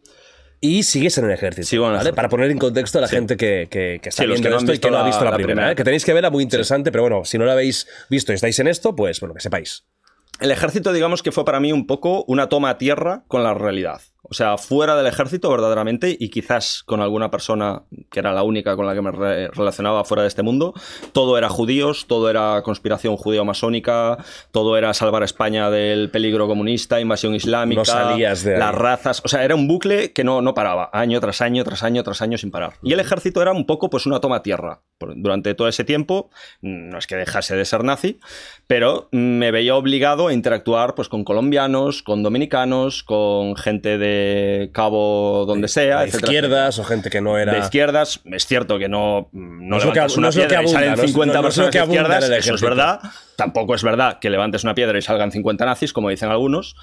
y 0.61 0.83
sigues 0.85 1.19
en 1.19 1.25
el 1.25 1.33
ejército. 1.33 1.83
Para 2.15 2.29
poner 2.29 2.51
en 2.51 2.59
contexto 2.59 2.99
a 2.99 3.01
la 3.01 3.09
Sí. 3.09 3.17
gente 3.17 3.37
que, 3.37 3.67
que- 3.71 3.99
que 4.03 4.09
está 4.09 4.25
viendo 4.25 4.49
que 4.49 4.55
esto 4.57 4.73
y 4.75 4.79
que 4.79 4.91
no 4.91 4.99
ha 4.99 5.05
visto 5.07 5.25
la, 5.25 5.31
la 5.31 5.37
primera. 5.37 5.55
primera. 5.55 5.73
¿eh? 5.73 5.75
Que 5.75 5.85
tenéis 5.85 6.05
que 6.05 6.13
verla 6.13 6.31
muy 6.31 6.43
interesante, 6.45 6.93
pero 6.93 7.03
bueno, 7.03 7.25
si 7.25 7.39
no 7.39 7.45
la 7.45 7.53
habéis 7.53 7.87
visto 8.11 8.33
y 8.33 8.37
estáis 8.37 8.59
en 8.61 8.69
esto, 8.69 8.95
pues 8.95 9.19
bueno, 9.21 9.35
que 9.35 9.41
sepáis. 9.41 9.87
El 10.41 10.51
ejército, 10.51 10.93
digamos 10.93 11.23
que 11.23 11.33
fue 11.33 11.45
para 11.45 11.59
mí 11.61 11.73
un 11.73 11.87
poco 11.87 12.25
una 12.29 12.49
toma 12.49 12.71
a 12.71 12.79
tierra 12.79 13.25
con 13.29 13.43
la 13.43 13.55
realidad. 13.55 14.01
O 14.25 14.35
sea, 14.35 14.57
fuera 14.57 14.95
del 14.97 15.07
ejército 15.09 15.51
verdaderamente 15.51 16.17
y 16.19 16.29
quizás 16.31 16.85
con 16.85 17.01
alguna 17.01 17.31
persona 17.31 17.83
que 18.11 18.21
era 18.21 18.33
la 18.33 18.45
única 18.45 18.77
con 18.77 18.87
la 18.87 18.95
que 18.95 19.03
me 19.03 19.11
re- 19.11 19.49
relacionaba 19.49 20.05
fuera 20.05 20.23
de 20.23 20.29
este 20.29 20.43
mundo, 20.43 20.75
todo 21.13 21.37
era 21.37 21.49
judíos, 21.49 22.07
todo 22.07 22.31
era 22.31 22.63
conspiración 22.63 23.17
judío-masónica, 23.17 24.19
todo 24.53 24.77
era 24.77 24.95
salvar 24.95 25.23
a 25.23 25.25
España 25.25 25.71
del 25.71 26.09
peligro 26.11 26.47
comunista, 26.47 27.01
invasión 27.01 27.35
islámica, 27.35 27.81
No 27.81 27.85
salías 27.85 28.45
de 28.45 28.59
las 28.59 28.75
razas, 28.75 29.23
o 29.25 29.29
sea, 29.29 29.45
era 29.45 29.57
un 29.57 29.67
bucle 29.67 30.13
que 30.13 30.23
no, 30.25 30.41
no 30.41 30.55
paraba, 30.55 30.89
año 30.93 31.21
tras 31.21 31.41
año, 31.41 31.65
tras 31.65 31.83
año, 31.83 32.05
tras 32.05 32.23
año 32.23 32.39
sin 32.39 32.51
parar. 32.53 32.75
Y 32.83 32.93
el 32.93 33.01
ejército 33.01 33.43
era 33.43 33.53
un 33.53 33.67
poco 33.67 33.91
pues 33.91 34.07
una 34.07 34.21
toma 34.21 34.43
tierra. 34.43 34.83
Durante 35.17 35.55
todo 35.55 35.67
ese 35.67 35.83
tiempo, 35.83 36.31
no 36.61 36.97
es 36.97 37.09
que 37.09 37.17
dejase 37.17 37.57
de 37.57 37.65
ser 37.65 37.83
nazi, 37.83 38.21
pero 38.69 39.09
me 39.11 39.51
veía 39.51 39.75
obligado 39.75 40.29
a 40.29 40.33
interactuar 40.33 40.95
pues, 40.95 41.09
con 41.09 41.25
colombianos, 41.25 42.05
con 42.05 42.23
dominicanos, 42.23 43.03
con 43.03 43.57
gente 43.57 43.99
de 43.99 44.12
Cabo 44.73 45.45
donde 45.47 45.69
sea, 45.69 46.01
de 46.01 46.07
etcétera, 46.09 46.33
izquierdas 46.33 46.79
o 46.79 46.85
gente 46.85 47.11
que 47.11 47.21
no 47.21 47.39
era. 47.39 47.53
de 47.53 47.59
izquierdas, 47.61 48.21
es 48.25 48.47
cierto 48.47 48.79
que 48.79 48.89
no, 48.89 49.29
no, 49.33 49.79
No 49.79 49.93
que 49.93 50.01
una 50.19 50.29
y 50.29 50.33
salen 50.69 50.89
no 50.91 50.95
es- 51.03 51.11
50 51.11 51.35
no- 51.35 51.43
no 51.43 51.49
es 51.49 51.57
lo 51.57 51.65
personas 51.65 51.73
de 51.73 51.79
izquierdas, 51.95 52.31
eso 52.31 52.55
es 52.55 52.61
verdad. 52.63 53.01
Tampoco 53.37 53.75
es 53.75 53.83
verdad 53.83 54.19
que 54.21 54.31
levantes 54.31 54.65
una 54.65 54.75
piedra 54.75 54.97
y 54.99 55.03
salgan 55.03 55.33
50 55.33 55.65
nazis, 55.65 55.93
como 55.93 56.11
dicen 56.11 56.31
algunos. 56.31 56.75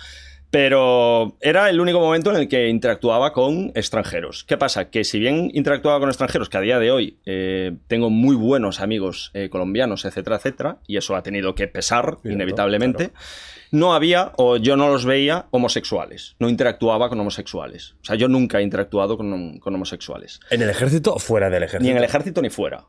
Pero 0.52 1.38
era 1.42 1.70
el 1.70 1.80
único 1.80 2.00
momento 2.00 2.32
en 2.32 2.38
el 2.38 2.48
que 2.48 2.70
interactuaba 2.70 3.34
con 3.34 3.72
extranjeros. 3.76 4.44
¿Qué 4.46 4.58
pasa? 4.58 4.90
Que 4.90 5.04
si 5.04 5.20
bien 5.20 5.52
interactuaba 5.54 6.00
con 6.00 6.10
extranjeros, 6.10 6.50
que 6.50 6.58
a 6.58 6.62
día 6.62 6.80
de 6.80 6.90
hoy 6.90 7.20
eh, 7.28 7.74
tengo 7.88 8.10
muy 8.10 8.36
buenos 8.36 8.80
amigos 8.80 9.30
eh, 9.36 9.50
colombianos, 9.52 10.06
etcétera, 10.06 10.38
etcétera, 10.38 10.78
y 10.88 10.98
eso 10.98 11.16
ha 11.16 11.22
tenido 11.22 11.54
que 11.54 11.68
pesar 11.68 12.18
inevitablemente, 12.24 13.12
no 13.72 13.94
había, 13.94 14.32
o 14.38 14.58
yo 14.58 14.76
no 14.76 14.90
los 14.90 15.06
veía, 15.06 15.48
homosexuales. 15.52 16.36
No 16.40 16.50
interactuaba 16.50 17.10
con 17.10 17.20
homosexuales. 17.20 17.96
O 18.02 18.06
sea, 18.06 18.16
yo 18.16 18.28
nunca 18.28 18.60
he 18.60 18.64
interactuado 18.64 19.18
con, 19.18 19.60
con 19.60 19.76
homosexuales. 19.76 20.40
¿En 20.50 20.62
el 20.62 20.70
ejército 20.70 21.14
o 21.14 21.20
fuera 21.20 21.50
del 21.50 21.64
ejército? 21.64 21.84
Ni 21.84 21.90
en 21.92 21.98
el 21.98 22.04
ejército 22.04 22.42
ni 22.42 22.50
fuera. 22.50 22.86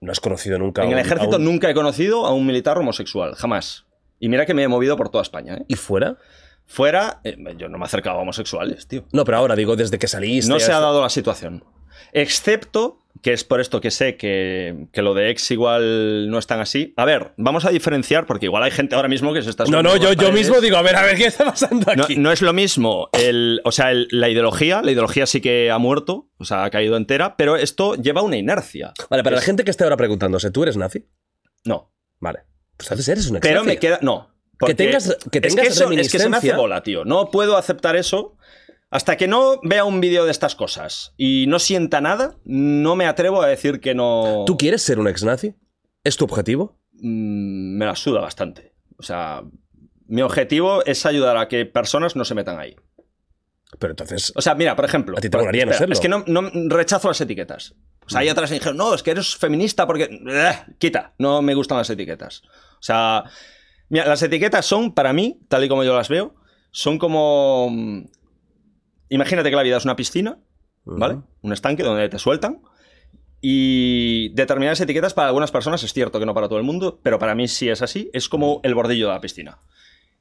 No 0.00 0.12
has 0.12 0.20
conocido 0.20 0.58
nunca. 0.58 0.82
En 0.82 0.88
a 0.88 0.90
el 0.92 0.96
un- 0.98 1.00
ejército 1.04 1.36
un- 1.38 1.44
nunca 1.44 1.68
he 1.70 1.74
conocido 1.74 2.24
a 2.26 2.32
un 2.32 2.46
militar 2.46 2.78
homosexual, 2.78 3.34
jamás. 3.34 3.86
Y 4.20 4.28
mira 4.28 4.46
que 4.46 4.54
me 4.54 4.62
he 4.62 4.68
movido 4.68 4.96
por 4.96 5.08
toda 5.08 5.22
España. 5.22 5.54
¿eh? 5.56 5.64
¿Y 5.68 5.74
fuera? 5.74 6.18
Fuera, 6.66 7.20
eh, 7.24 7.36
yo 7.56 7.68
no 7.68 7.78
me 7.78 7.84
acercaba 7.86 8.18
a 8.18 8.22
homosexuales, 8.22 8.86
tío. 8.86 9.04
No, 9.12 9.24
pero 9.24 9.38
ahora 9.38 9.56
digo, 9.56 9.74
desde 9.74 9.98
que 9.98 10.06
saliste. 10.06 10.52
No 10.52 10.60
se 10.60 10.70
ha 10.72 10.80
dado 10.80 11.00
la 11.02 11.08
situación. 11.08 11.64
Excepto, 12.12 13.00
que 13.22 13.32
es 13.32 13.44
por 13.44 13.60
esto 13.60 13.80
que 13.80 13.90
sé 13.90 14.16
que, 14.16 14.86
que 14.92 15.02
lo 15.02 15.14
de 15.14 15.30
ex 15.30 15.50
igual 15.50 16.30
no 16.30 16.38
es 16.38 16.46
tan 16.46 16.60
así. 16.60 16.94
A 16.96 17.04
ver, 17.04 17.32
vamos 17.36 17.64
a 17.64 17.70
diferenciar, 17.70 18.26
porque 18.26 18.46
igual 18.46 18.62
hay 18.62 18.70
gente 18.70 18.94
ahora 18.94 19.08
mismo 19.08 19.32
que 19.32 19.42
se 19.42 19.50
está... 19.50 19.64
No, 19.64 19.82
no, 19.82 19.96
yo, 19.96 20.12
yo 20.12 20.32
mismo 20.32 20.60
digo, 20.60 20.76
a 20.76 20.82
ver, 20.82 20.96
a 20.96 21.02
ver, 21.02 21.16
¿qué 21.16 21.26
está 21.26 21.44
pasando 21.44 21.86
No, 21.96 22.04
aquí? 22.04 22.16
no 22.16 22.30
es 22.32 22.42
lo 22.42 22.52
mismo 22.52 23.08
el, 23.12 23.60
o 23.64 23.72
sea, 23.72 23.90
el- 23.90 24.08
la 24.10 24.28
ideología, 24.28 24.82
la 24.82 24.90
ideología 24.92 25.26
sí 25.26 25.40
que 25.40 25.70
ha 25.70 25.78
muerto, 25.78 26.28
o 26.38 26.44
sea, 26.44 26.64
ha 26.64 26.70
caído 26.70 26.96
entera, 26.96 27.36
pero 27.36 27.56
esto 27.56 27.94
lleva 27.94 28.22
una 28.22 28.36
inercia. 28.36 28.92
Vale, 29.10 29.22
para 29.22 29.36
la 29.36 29.42
gente 29.42 29.64
que 29.64 29.70
esté 29.70 29.84
ahora 29.84 29.96
preguntándose, 29.96 30.50
¿tú 30.50 30.62
eres 30.62 30.76
nazi? 30.76 31.06
No, 31.64 31.92
Vale. 32.20 32.40
Pues 32.76 32.88
entonces 32.90 33.08
eres 33.08 33.28
un 33.30 33.36
ex 33.36 33.42
pero 33.42 33.64
me 33.64 33.76
queda... 33.78 33.98
No. 34.02 34.30
porque 34.58 34.74
tengas- 34.74 35.16
que 35.30 35.38
es 35.38 35.54
tengas 35.54 35.68
eso- 35.76 35.90
es 35.90 36.10
que 36.12 36.18
se 36.18 36.28
me 36.28 36.36
hace 36.36 36.52
bola, 36.52 36.82
tío. 36.82 37.04
No 37.04 37.30
puedo 37.30 37.56
aceptar 37.56 37.96
eso. 37.96 38.36
Hasta 38.90 39.16
que 39.16 39.28
no 39.28 39.60
vea 39.62 39.84
un 39.84 40.00
vídeo 40.00 40.24
de 40.24 40.30
estas 40.30 40.54
cosas 40.54 41.12
y 41.18 41.44
no 41.48 41.58
sienta 41.58 42.00
nada, 42.00 42.36
no 42.44 42.96
me 42.96 43.06
atrevo 43.06 43.42
a 43.42 43.46
decir 43.46 43.80
que 43.80 43.94
no... 43.94 44.44
¿Tú 44.46 44.56
quieres 44.56 44.80
ser 44.82 44.98
un 44.98 45.08
ex 45.08 45.24
nazi? 45.24 45.54
¿Es 46.04 46.16
tu 46.16 46.24
objetivo? 46.24 46.78
Mm, 46.94 47.76
me 47.76 47.84
la 47.84 47.94
suda 47.96 48.20
bastante. 48.20 48.74
O 48.98 49.02
sea, 49.02 49.42
mi 50.06 50.22
objetivo 50.22 50.82
es 50.86 51.04
ayudar 51.04 51.36
a 51.36 51.48
que 51.48 51.66
personas 51.66 52.16
no 52.16 52.24
se 52.24 52.34
metan 52.34 52.58
ahí. 52.58 52.76
Pero 53.78 53.92
entonces. 53.92 54.32
O 54.34 54.40
sea, 54.40 54.54
mira, 54.54 54.74
por 54.74 54.86
ejemplo. 54.86 55.16
A 55.18 55.20
ti 55.20 55.28
te 55.28 55.36
molaría 55.36 55.66
no 55.66 55.74
serlo. 55.74 55.92
Es 55.92 56.00
que 56.00 56.08
no, 56.08 56.24
no- 56.26 56.50
rechazo 56.70 57.08
las 57.08 57.20
etiquetas. 57.20 57.74
O 58.06 58.08
sea, 58.08 58.20
hay 58.20 58.30
otras 58.30 58.48
que 58.48 58.54
dijeron, 58.54 58.78
no, 58.78 58.94
es 58.94 59.02
que 59.02 59.10
eres 59.10 59.36
feminista 59.36 59.86
porque. 59.86 60.04
Eh, 60.04 60.52
quita, 60.78 61.12
no 61.18 61.42
me 61.42 61.54
gustan 61.54 61.76
las 61.76 61.90
etiquetas. 61.90 62.42
O 62.46 62.82
sea, 62.82 63.24
mira, 63.90 64.06
las 64.06 64.22
etiquetas 64.22 64.64
son, 64.64 64.94
para 64.94 65.12
mí, 65.12 65.40
tal 65.48 65.62
y 65.64 65.68
como 65.68 65.84
yo 65.84 65.94
las 65.94 66.08
veo, 66.08 66.34
son 66.70 66.98
como. 66.98 67.70
Imagínate 69.08 69.50
que 69.50 69.56
la 69.56 69.62
vida 69.62 69.76
es 69.76 69.84
una 69.84 69.96
piscina, 69.96 70.38
¿vale? 70.84 71.18
Un 71.42 71.52
estanque 71.52 71.82
donde 71.82 72.08
te 72.08 72.18
sueltan. 72.18 72.60
Y 73.40 74.30
determinadas 74.30 74.80
etiquetas 74.80 75.14
para 75.14 75.28
algunas 75.28 75.52
personas 75.52 75.82
es 75.84 75.92
cierto 75.92 76.18
que 76.18 76.26
no 76.26 76.34
para 76.34 76.48
todo 76.48 76.58
el 76.58 76.64
mundo, 76.64 76.98
pero 77.02 77.18
para 77.18 77.34
mí 77.34 77.46
sí 77.46 77.68
es 77.68 77.82
así. 77.82 78.10
Es 78.12 78.28
como 78.28 78.60
el 78.64 78.74
bordillo 78.74 79.06
de 79.08 79.14
la 79.14 79.20
piscina. 79.20 79.58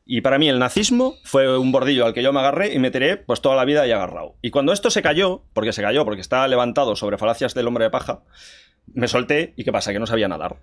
Y 0.10 0.22
para 0.22 0.38
mí 0.38 0.48
el 0.48 0.58
nazismo 0.60 1.16
fue 1.24 1.58
un 1.58 1.72
bordillo 1.72 2.06
al 2.06 2.14
que 2.14 2.24
yo 2.24 2.32
me 2.32 2.40
agarré 2.40 2.74
y 2.74 2.80
me 2.80 2.92
tiré 2.92 3.18
pues 3.18 3.42
toda 3.42 3.58
la 3.58 3.66
vida 3.66 3.82
ahí 3.82 3.92
agarrado. 3.92 4.36
Y 4.42 4.52
cuando 4.52 4.72
esto 4.72 4.90
se 4.90 5.02
cayó, 5.02 5.44
porque 5.54 5.74
se 5.74 5.82
cayó, 5.82 6.06
porque 6.06 6.22
está 6.22 6.48
levantado 6.48 6.96
sobre 6.96 7.18
falacias 7.18 7.54
del 7.54 7.68
hombre 7.68 7.86
de 7.86 7.90
paja, 7.90 8.22
me 8.94 9.10
solté 9.10 9.54
y 9.58 9.66
¿qué 9.66 9.72
pasa? 9.74 9.92
Que 9.92 10.00
no 10.00 10.08
sabía 10.08 10.30
nadar. 10.30 10.58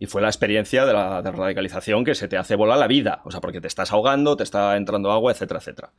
Y 0.00 0.06
fue 0.06 0.22
la 0.22 0.28
experiencia 0.28 0.86
de 0.86 0.92
la 0.92 1.22
de 1.22 1.30
radicalización 1.30 2.04
que 2.04 2.16
se 2.16 2.26
te 2.26 2.36
hace 2.36 2.56
volar 2.56 2.78
la 2.78 2.88
vida. 2.88 3.20
O 3.24 3.30
sea, 3.30 3.40
porque 3.40 3.60
te 3.60 3.68
estás 3.68 3.92
ahogando, 3.92 4.36
te 4.36 4.42
está 4.42 4.76
entrando 4.76 5.12
agua, 5.12 5.30
etcétera, 5.30 5.60
etcétera. 5.60 5.92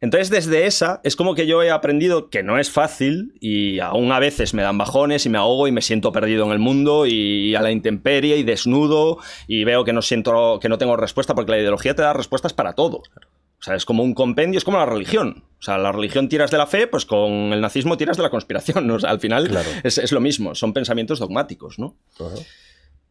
Entonces, 0.00 0.28
desde 0.30 0.66
esa, 0.66 1.00
es 1.04 1.16
como 1.16 1.34
que 1.34 1.46
yo 1.46 1.62
he 1.62 1.70
aprendido 1.70 2.28
que 2.28 2.42
no 2.42 2.58
es 2.58 2.70
fácil 2.70 3.34
y 3.40 3.78
aún 3.80 4.12
a 4.12 4.18
veces 4.18 4.52
me 4.52 4.62
dan 4.62 4.76
bajones 4.76 5.24
y 5.24 5.30
me 5.30 5.38
ahogo 5.38 5.66
y 5.68 5.72
me 5.72 5.80
siento 5.80 6.12
perdido 6.12 6.44
en 6.44 6.52
el 6.52 6.58
mundo 6.58 7.06
y 7.06 7.54
a 7.54 7.62
la 7.62 7.70
intemperie 7.70 8.36
y 8.36 8.42
desnudo 8.42 9.18
y 9.46 9.64
veo 9.64 9.84
que 9.84 9.92
no 9.92 10.02
siento 10.02 10.58
que 10.60 10.68
no 10.68 10.76
tengo 10.78 10.96
respuesta 10.96 11.34
porque 11.34 11.52
la 11.52 11.58
ideología 11.58 11.94
te 11.94 12.02
da 12.02 12.12
respuestas 12.12 12.52
para 12.52 12.74
todo. 12.74 12.98
O 12.98 13.62
sea, 13.64 13.76
es 13.76 13.86
como 13.86 14.02
un 14.02 14.12
compendio, 14.12 14.58
es 14.58 14.64
como 14.64 14.76
la 14.76 14.84
religión. 14.84 15.44
O 15.58 15.62
sea, 15.62 15.78
la 15.78 15.90
religión 15.90 16.28
tiras 16.28 16.50
de 16.50 16.58
la 16.58 16.66
fe, 16.66 16.86
pues 16.86 17.06
con 17.06 17.30
el 17.54 17.62
nazismo 17.62 17.96
tiras 17.96 18.18
de 18.18 18.22
la 18.22 18.28
conspiración. 18.28 18.86
¿no? 18.86 18.94
O 18.96 19.00
sea, 19.00 19.08
al 19.10 19.20
final 19.20 19.48
Claro. 19.48 19.70
es, 19.82 19.96
es 19.96 20.12
lo 20.12 20.20
mismo, 20.20 20.54
son 20.54 20.74
pensamientos 20.74 21.18
dogmáticos, 21.18 21.78
¿no? 21.78 21.96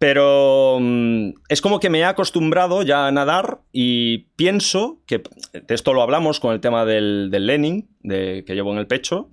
Pero 0.03 0.79
mm, 0.81 1.29
es 1.47 1.61
como 1.61 1.79
que 1.79 1.89
me 1.89 1.99
he 1.99 2.03
acostumbrado 2.03 2.81
ya 2.81 3.07
a 3.07 3.11
nadar 3.13 3.61
y 3.71 4.25
pienso 4.35 5.01
que, 5.07 5.23
de 5.53 5.73
esto 5.73 5.93
lo 5.93 6.01
hablamos 6.01 6.41
con 6.41 6.51
el 6.51 6.59
tema 6.59 6.83
del, 6.83 7.29
del 7.31 7.47
Lenin, 7.47 7.89
de, 8.01 8.43
que 8.45 8.53
llevo 8.53 8.73
en 8.73 8.79
el 8.79 8.87
pecho, 8.87 9.29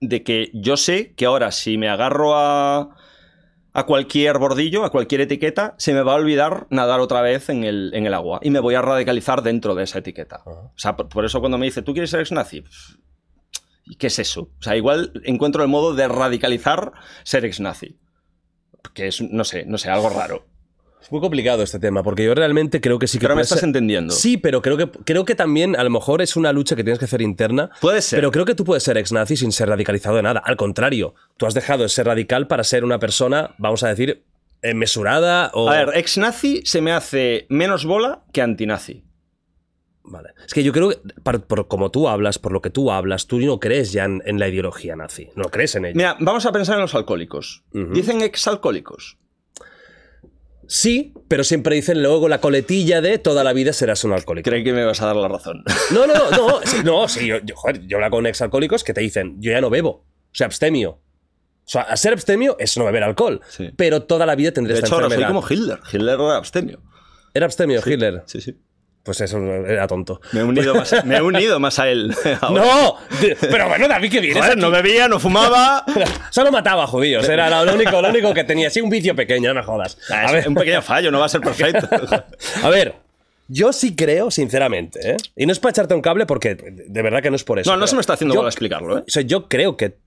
de 0.00 0.24
que 0.24 0.50
yo 0.52 0.76
sé 0.76 1.14
que 1.14 1.26
ahora 1.26 1.52
si 1.52 1.78
me 1.78 1.88
agarro 1.88 2.34
a, 2.34 2.96
a 3.72 3.86
cualquier 3.86 4.38
bordillo, 4.38 4.84
a 4.84 4.90
cualquier 4.90 5.20
etiqueta, 5.20 5.76
se 5.78 5.94
me 5.94 6.02
va 6.02 6.14
a 6.14 6.16
olvidar 6.16 6.66
nadar 6.70 6.98
otra 6.98 7.22
vez 7.22 7.48
en 7.48 7.62
el, 7.62 7.92
en 7.94 8.04
el 8.04 8.14
agua 8.14 8.40
y 8.42 8.50
me 8.50 8.58
voy 8.58 8.74
a 8.74 8.82
radicalizar 8.82 9.44
dentro 9.44 9.76
de 9.76 9.84
esa 9.84 10.00
etiqueta. 10.00 10.42
O 10.44 10.72
sea, 10.74 10.96
por, 10.96 11.08
por 11.08 11.24
eso 11.24 11.38
cuando 11.38 11.56
me 11.56 11.66
dice, 11.66 11.82
¿tú 11.82 11.92
quieres 11.92 12.10
ser 12.10 12.18
ex-nazi? 12.18 12.64
¿Y 13.84 13.94
qué 13.94 14.08
es 14.08 14.18
eso? 14.18 14.50
O 14.58 14.62
sea, 14.62 14.76
igual 14.76 15.12
encuentro 15.22 15.62
el 15.62 15.68
modo 15.68 15.94
de 15.94 16.08
radicalizar 16.08 16.94
ser 17.22 17.44
ex-nazi. 17.44 18.00
Que 18.92 19.08
es, 19.08 19.20
no 19.22 19.44
sé, 19.44 19.64
no 19.66 19.78
sé, 19.78 19.88
algo 19.90 20.10
raro. 20.10 20.44
Es 21.02 21.12
muy 21.12 21.20
complicado 21.20 21.62
este 21.62 21.78
tema, 21.78 22.02
porque 22.02 22.24
yo 22.24 22.34
realmente 22.34 22.80
creo 22.80 22.98
que 22.98 23.06
sí 23.06 23.18
que 23.18 23.24
Pero 23.26 23.36
me 23.36 23.42
estás 23.42 23.60
ser- 23.60 23.66
entendiendo. 23.68 24.14
Sí, 24.14 24.38
pero 24.38 24.62
creo 24.62 24.76
que, 24.78 24.88
creo 24.90 25.26
que 25.26 25.34
también 25.34 25.76
a 25.76 25.84
lo 25.84 25.90
mejor 25.90 26.22
es 26.22 26.34
una 26.34 26.50
lucha 26.52 26.76
que 26.76 26.82
tienes 26.82 26.98
que 26.98 27.04
hacer 27.04 27.20
interna. 27.20 27.70
Puede 27.82 28.00
ser. 28.00 28.16
Pero 28.18 28.30
creo 28.30 28.46
que 28.46 28.54
tú 28.54 28.64
puedes 28.64 28.82
ser 28.84 28.96
ex-nazi 28.96 29.36
sin 29.36 29.52
ser 29.52 29.68
radicalizado 29.68 30.16
de 30.16 30.22
nada. 30.22 30.40
Al 30.42 30.56
contrario, 30.56 31.14
tú 31.36 31.44
has 31.46 31.52
dejado 31.52 31.82
de 31.82 31.90
ser 31.90 32.06
radical 32.06 32.46
para 32.46 32.64
ser 32.64 32.84
una 32.84 32.98
persona, 32.98 33.54
vamos 33.58 33.82
a 33.82 33.88
decir, 33.88 34.24
eh, 34.62 34.72
mesurada 34.72 35.50
o... 35.52 35.68
A 35.68 35.84
ver, 35.84 35.90
ex-nazi 35.94 36.62
se 36.64 36.80
me 36.80 36.92
hace 36.92 37.44
menos 37.50 37.84
bola 37.84 38.22
que 38.32 38.40
antinazi. 38.40 39.03
Vale. 40.06 40.30
Es 40.46 40.52
que 40.52 40.62
yo 40.62 40.72
creo 40.72 40.90
que, 40.90 40.98
por, 41.22 41.46
por 41.46 41.66
como 41.66 41.90
tú 41.90 42.08
hablas, 42.08 42.38
por 42.38 42.52
lo 42.52 42.60
que 42.60 42.68
tú 42.70 42.92
hablas, 42.92 43.26
tú 43.26 43.38
no 43.40 43.58
crees 43.58 43.90
ya 43.92 44.04
en, 44.04 44.22
en 44.26 44.38
la 44.38 44.48
ideología 44.48 44.94
nazi. 44.96 45.30
No 45.34 45.44
crees 45.46 45.74
en 45.76 45.86
ella. 45.86 45.94
Mira, 45.96 46.16
vamos 46.20 46.44
a 46.44 46.52
pensar 46.52 46.74
en 46.76 46.82
los 46.82 46.94
alcohólicos. 46.94 47.64
Ujú. 47.72 47.92
Dicen 47.94 48.20
ex-alcohólicos. 48.20 49.16
Sí, 50.66 51.12
pero 51.28 51.44
siempre 51.44 51.74
dicen 51.76 52.02
luego 52.02 52.28
la 52.28 52.40
coletilla 52.40 53.00
de 53.02 53.18
toda 53.18 53.44
la 53.44 53.52
vida 53.52 53.72
serás 53.74 54.02
un 54.04 54.12
alcohólico. 54.12 54.48
Creí 54.48 54.64
que 54.64 54.72
me 54.72 54.84
vas 54.84 55.02
a 55.02 55.06
dar 55.06 55.16
la 55.16 55.28
razón. 55.28 55.62
No, 55.92 56.06
no, 56.06 56.14
no, 56.14 56.30
no, 56.30 56.60
sí, 56.64 56.78
no, 56.84 57.06
sí, 57.08 57.26
yo, 57.26 57.36
yo, 57.44 57.54
joder, 57.54 57.86
yo 57.86 57.98
hablo 57.98 58.10
con 58.10 58.26
exalcohólicos 58.26 58.82
que 58.82 58.94
te 58.94 59.02
dicen, 59.02 59.36
yo 59.40 59.52
ya 59.52 59.60
no 59.60 59.68
bebo, 59.68 59.90
o 59.90 60.06
sea, 60.32 60.46
abstemio. 60.46 61.00
O 61.66 61.66
sea, 61.68 61.82
a 61.82 61.96
ser 61.96 62.12
abstemio 62.12 62.56
es 62.58 62.76
no 62.78 62.84
beber 62.84 63.02
alcohol, 63.04 63.40
Sí. 63.48 63.70
pero 63.76 64.02
toda 64.02 64.26
la 64.26 64.34
vida 64.36 64.52
tendré 64.52 64.74
De 64.74 64.78
esta 64.80 64.86
hecho, 64.88 64.94
ahora 64.96 65.08
soy 65.08 65.14
enfermedad. 65.22 65.40
como 65.40 65.50
Hitler. 65.50 65.78
Hitler 65.92 66.14
era 66.20 66.36
abstemio. 66.36 66.82
Era 67.34 67.46
abstemio, 67.46 67.80
Hitler. 67.84 68.22
Sí, 68.26 68.40
sí. 68.40 68.58
Pues 69.04 69.20
eso 69.20 69.38
era 69.38 69.86
tonto. 69.86 70.20
Me 70.32 70.40
he 70.40 70.42
unido 70.44 70.74
más, 70.74 71.04
me 71.04 71.16
he 71.18 71.20
unido 71.22 71.60
más 71.60 71.78
a 71.78 71.88
él. 71.90 72.14
ahora. 72.40 72.64
¡No! 72.64 72.96
Pero 73.38 73.68
bueno, 73.68 73.86
David, 73.86 74.10
que 74.10 74.20
vienes 74.20 74.42
Joder, 74.42 74.56
no 74.56 74.70
bebía, 74.70 75.08
no 75.08 75.20
fumaba. 75.20 75.84
Solo 76.30 76.50
mataba 76.50 76.84
a 76.84 76.86
judíos, 76.86 77.28
era 77.28 77.62
lo 77.64 77.74
único, 77.74 78.00
lo 78.00 78.08
único 78.08 78.32
que 78.32 78.44
tenía. 78.44 78.70
Sí, 78.70 78.80
un 78.80 78.88
vicio 78.88 79.14
pequeño, 79.14 79.52
no 79.52 79.60
me 79.60 79.62
jodas. 79.62 79.98
Ah, 80.10 80.20
A 80.20 80.24
es 80.26 80.32
ver, 80.32 80.48
un 80.48 80.54
pequeño 80.54 80.80
fallo, 80.80 81.10
no 81.10 81.20
va 81.20 81.26
a 81.26 81.28
ser 81.28 81.42
perfecto. 81.42 81.86
a 82.62 82.68
ver, 82.70 82.94
yo 83.46 83.74
sí 83.74 83.94
creo, 83.94 84.30
sinceramente, 84.30 85.10
¿eh? 85.12 85.16
y 85.36 85.44
no 85.44 85.52
es 85.52 85.58
para 85.58 85.72
echarte 85.72 85.94
un 85.94 86.00
cable 86.00 86.24
porque 86.24 86.54
de 86.54 87.02
verdad 87.02 87.22
que 87.22 87.28
no 87.28 87.36
es 87.36 87.44
por 87.44 87.58
eso. 87.58 87.70
No, 87.70 87.76
no 87.76 87.86
se 87.86 87.94
me 87.96 88.00
está 88.00 88.14
haciendo 88.14 88.34
bola 88.34 88.48
explicarlo, 88.48 88.98
¿eh? 88.98 89.04
O 89.06 89.10
sea, 89.10 89.22
yo 89.22 89.48
creo 89.48 89.76
que. 89.76 89.98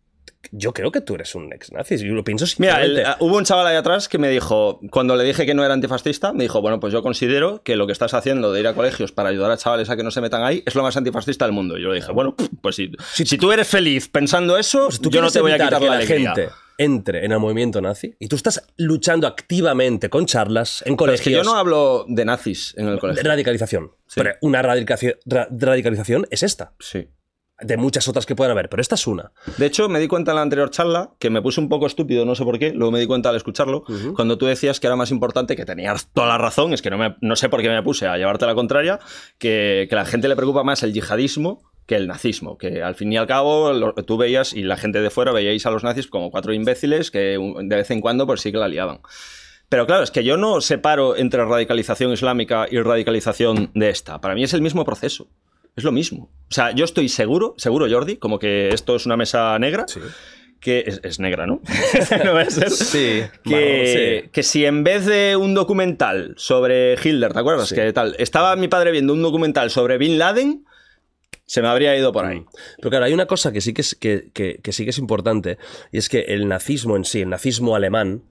Yo 0.51 0.71
creo 0.73 0.91
que 0.91 1.01
tú 1.01 1.15
eres 1.15 1.35
un 1.35 1.51
ex 1.51 1.71
nazi. 1.73 1.97
Yo 1.97 2.13
lo 2.13 2.23
pienso 2.23 2.45
Mira, 2.59 2.81
el- 2.83 3.05
ah, 3.05 3.17
hubo 3.19 3.35
un 3.37 3.43
chaval 3.43 3.67
ahí 3.67 3.75
atrás 3.75 4.07
que 4.07 4.17
me 4.17 4.29
dijo, 4.29 4.79
cuando 4.91 5.15
le 5.15 5.23
dije 5.25 5.45
que 5.45 5.53
no 5.53 5.65
era 5.65 5.73
antifascista, 5.73 6.31
me 6.31 6.43
dijo, 6.43 6.61
bueno, 6.61 6.79
pues 6.79 6.93
yo 6.93 7.01
considero 7.03 7.61
que 7.63 7.75
lo 7.75 7.85
que 7.85 7.91
estás 7.93 8.13
haciendo 8.13 8.53
de 8.53 8.61
ir 8.61 8.67
a 8.67 8.73
colegios 8.73 9.11
para 9.11 9.29
ayudar 9.29 9.51
a 9.51 9.57
chavales 9.57 9.89
a 9.89 9.97
que 9.97 10.03
no 10.03 10.11
se 10.11 10.21
metan 10.21 10.43
ahí 10.43 10.63
es 10.65 10.73
lo 10.75 10.83
más 10.83 10.95
antifascista 10.95 11.45
del 11.45 11.53
mundo. 11.53 11.77
Y 11.77 11.81
yo 11.83 11.89
le 11.89 11.95
dije, 11.95 12.11
bueno, 12.13 12.35
pues 12.61 12.75
si, 12.77 12.91
si 13.13 13.37
tú 13.37 13.51
eres 13.51 13.67
feliz 13.67 14.07
pensando 14.07 14.57
eso, 14.57 14.85
Pues 14.85 15.01
tú 15.01 15.09
yo 15.09 15.21
no 15.21 15.29
te 15.29 15.41
voy 15.41 15.51
a 15.51 15.55
quitar 15.57 15.79
que 15.79 15.85
la 15.89 15.99
la 15.99 16.05
gente 16.05 16.49
entre 16.79 17.25
en 17.25 17.31
el 17.31 17.39
movimiento 17.39 17.81
nazi 17.81 18.15
y 18.19 18.27
tú 18.27 18.35
estás 18.35 18.63
luchando 18.77 19.25
activamente 19.25 20.09
con 20.11 20.27
charlas 20.27 20.83
en 20.85 20.95
Pero 20.95 21.11
es 21.11 21.19
colegios 21.21 21.23
que 21.23 21.31
yo 21.31 21.43
no 21.43 21.57
hablo 21.57 22.05
de 22.07 22.23
nazis 22.23 22.73
en 22.77 22.87
el 22.87 22.93
de 22.95 22.99
colegio. 22.99 23.23
radicalización. 23.23 23.91
Pero 24.13 24.31
una 24.41 24.61
radicación, 24.61 25.15
ra- 25.25 25.47
radicalización 25.51 26.27
es 26.29 26.43
esta. 26.43 26.73
Sí. 26.79 27.07
De 27.59 27.75
muchas 27.75 28.07
otras 28.07 28.27
que 28.27 28.35
pueden 28.35 28.51
haber, 28.51 28.69
pero 28.69 28.81
esta 28.81 28.93
es 28.93 29.07
una. 29.07 29.31
De 29.57 29.65
hecho, 29.65 29.89
me 29.89 29.99
di 29.99 30.07
cuenta 30.07 30.31
en 30.31 30.35
la 30.35 30.43
anterior 30.43 30.69
charla 30.69 31.09
que 31.17 31.31
me 31.31 31.41
puse 31.41 31.59
un 31.59 31.69
poco 31.69 31.87
estúpido, 31.87 32.23
no 32.23 32.35
sé 32.35 32.43
por 32.43 32.59
qué, 32.59 32.71
luego 32.71 32.91
me 32.91 32.99
di 32.99 33.07
cuenta 33.07 33.29
al 33.29 33.35
escucharlo, 33.35 33.83
cuando 34.15 34.37
tú 34.37 34.45
decías 34.45 34.79
que 34.79 34.85
era 34.85 34.95
más 34.95 35.09
importante, 35.09 35.55
que 35.55 35.65
tenías 35.65 36.07
toda 36.13 36.27
la 36.27 36.37
razón, 36.37 36.73
es 36.73 36.83
que 36.83 36.91
no, 36.91 36.99
me- 36.99 37.15
no 37.21 37.35
sé 37.35 37.49
por 37.49 37.63
qué 37.63 37.69
me 37.69 37.81
puse 37.81 38.05
a 38.07 38.15
llevarte 38.17 38.45
la 38.45 38.53
contraria, 38.53 38.99
que, 39.39 39.87
que 39.89 39.95
la 39.95 40.05
gente 40.05 40.27
le 40.27 40.35
preocupa 40.35 40.63
más 40.63 40.83
el 40.83 40.93
yihadismo 40.93 41.63
que 41.87 41.95
el 41.95 42.07
nazismo, 42.07 42.57
que 42.57 42.83
al 42.83 42.95
fin 42.95 43.11
y 43.13 43.17
al 43.17 43.25
cabo 43.27 43.71
lo- 43.73 43.93
tú 43.93 44.17
veías 44.17 44.53
y 44.53 44.61
la 44.61 44.75
gente 44.77 45.01
de 45.01 45.09
fuera 45.09 45.31
veíais 45.31 45.65
a 45.65 45.71
los 45.71 45.83
nazis 45.83 46.05
como 46.07 46.29
cuatro 46.31 46.53
imbéciles 46.53 47.09
que 47.11 47.39
de 47.39 47.75
vez 47.75 47.89
en 47.91 48.01
cuando 48.01 48.27
pues 48.27 48.41
sí 48.41 48.51
que 48.51 48.57
la 48.57 48.67
liaban. 48.67 48.99
Pero 49.69 49.85
claro, 49.87 50.03
es 50.03 50.11
que 50.11 50.23
yo 50.23 50.37
no 50.37 50.61
separo 50.61 51.15
entre 51.15 51.43
radicalización 51.43 52.11
islámica 52.11 52.67
y 52.69 52.79
radicalización 52.81 53.71
de 53.73 53.89
esta. 53.89 54.19
Para 54.21 54.35
mí 54.35 54.43
es 54.43 54.53
el 54.53 54.61
mismo 54.61 54.85
proceso. 54.85 55.27
Es 55.77 55.83
lo 55.85 55.91
mismo. 55.93 56.29
O 56.49 56.53
sea, 56.53 56.71
yo 56.71 56.83
estoy 56.85 57.07
seguro, 57.07 57.53
seguro, 57.57 57.87
Jordi, 57.89 58.17
como 58.17 58.39
que 58.39 58.69
esto 58.69 58.95
es 58.95 59.05
una 59.05 59.15
mesa 59.15 59.57
negra, 59.59 59.85
que 60.59 60.83
es, 60.87 60.99
es 61.03 61.19
negra, 61.19 61.45
¿no? 61.45 61.61
no 62.25 62.33
va 62.33 62.41
a 62.41 62.49
ser. 62.49 62.69
Sí, 62.71 63.21
Que, 63.43 64.21
sí. 64.23 64.29
que 64.33 64.43
si 64.43 64.65
en 64.65 64.83
vez 64.83 65.05
de 65.05 65.35
un 65.35 65.53
documental 65.53 66.33
sobre 66.37 66.93
Hitler, 66.95 67.31
¿te 67.31 67.39
acuerdas? 67.39 67.69
Sí. 67.69 67.75
Que 67.75 67.93
tal, 67.93 68.15
estaba 68.19 68.55
mi 68.55 68.67
padre 68.67 68.91
viendo 68.91 69.13
un 69.13 69.21
documental 69.21 69.69
sobre 69.69 69.97
Bin 69.97 70.17
Laden, 70.17 70.65
se 71.45 71.61
me 71.61 71.67
habría 71.67 71.95
ido 71.95 72.11
por 72.11 72.25
ahí. 72.25 72.43
Pero 72.77 72.89
claro, 72.89 73.05
hay 73.05 73.13
una 73.13 73.27
cosa 73.27 73.51
que 73.51 73.61
sí 73.61 73.73
que 73.73 73.81
es, 73.81 73.95
que, 73.95 74.29
que- 74.33 74.59
que 74.63 74.71
sí 74.73 74.83
que 74.83 74.89
es 74.89 74.97
importante, 74.97 75.57
y 75.91 75.97
es 75.99 76.09
que 76.09 76.21
el 76.21 76.47
nazismo 76.47 76.95
en 76.97 77.05
sí, 77.05 77.21
el 77.21 77.29
nazismo 77.29 77.75
alemán, 77.75 78.23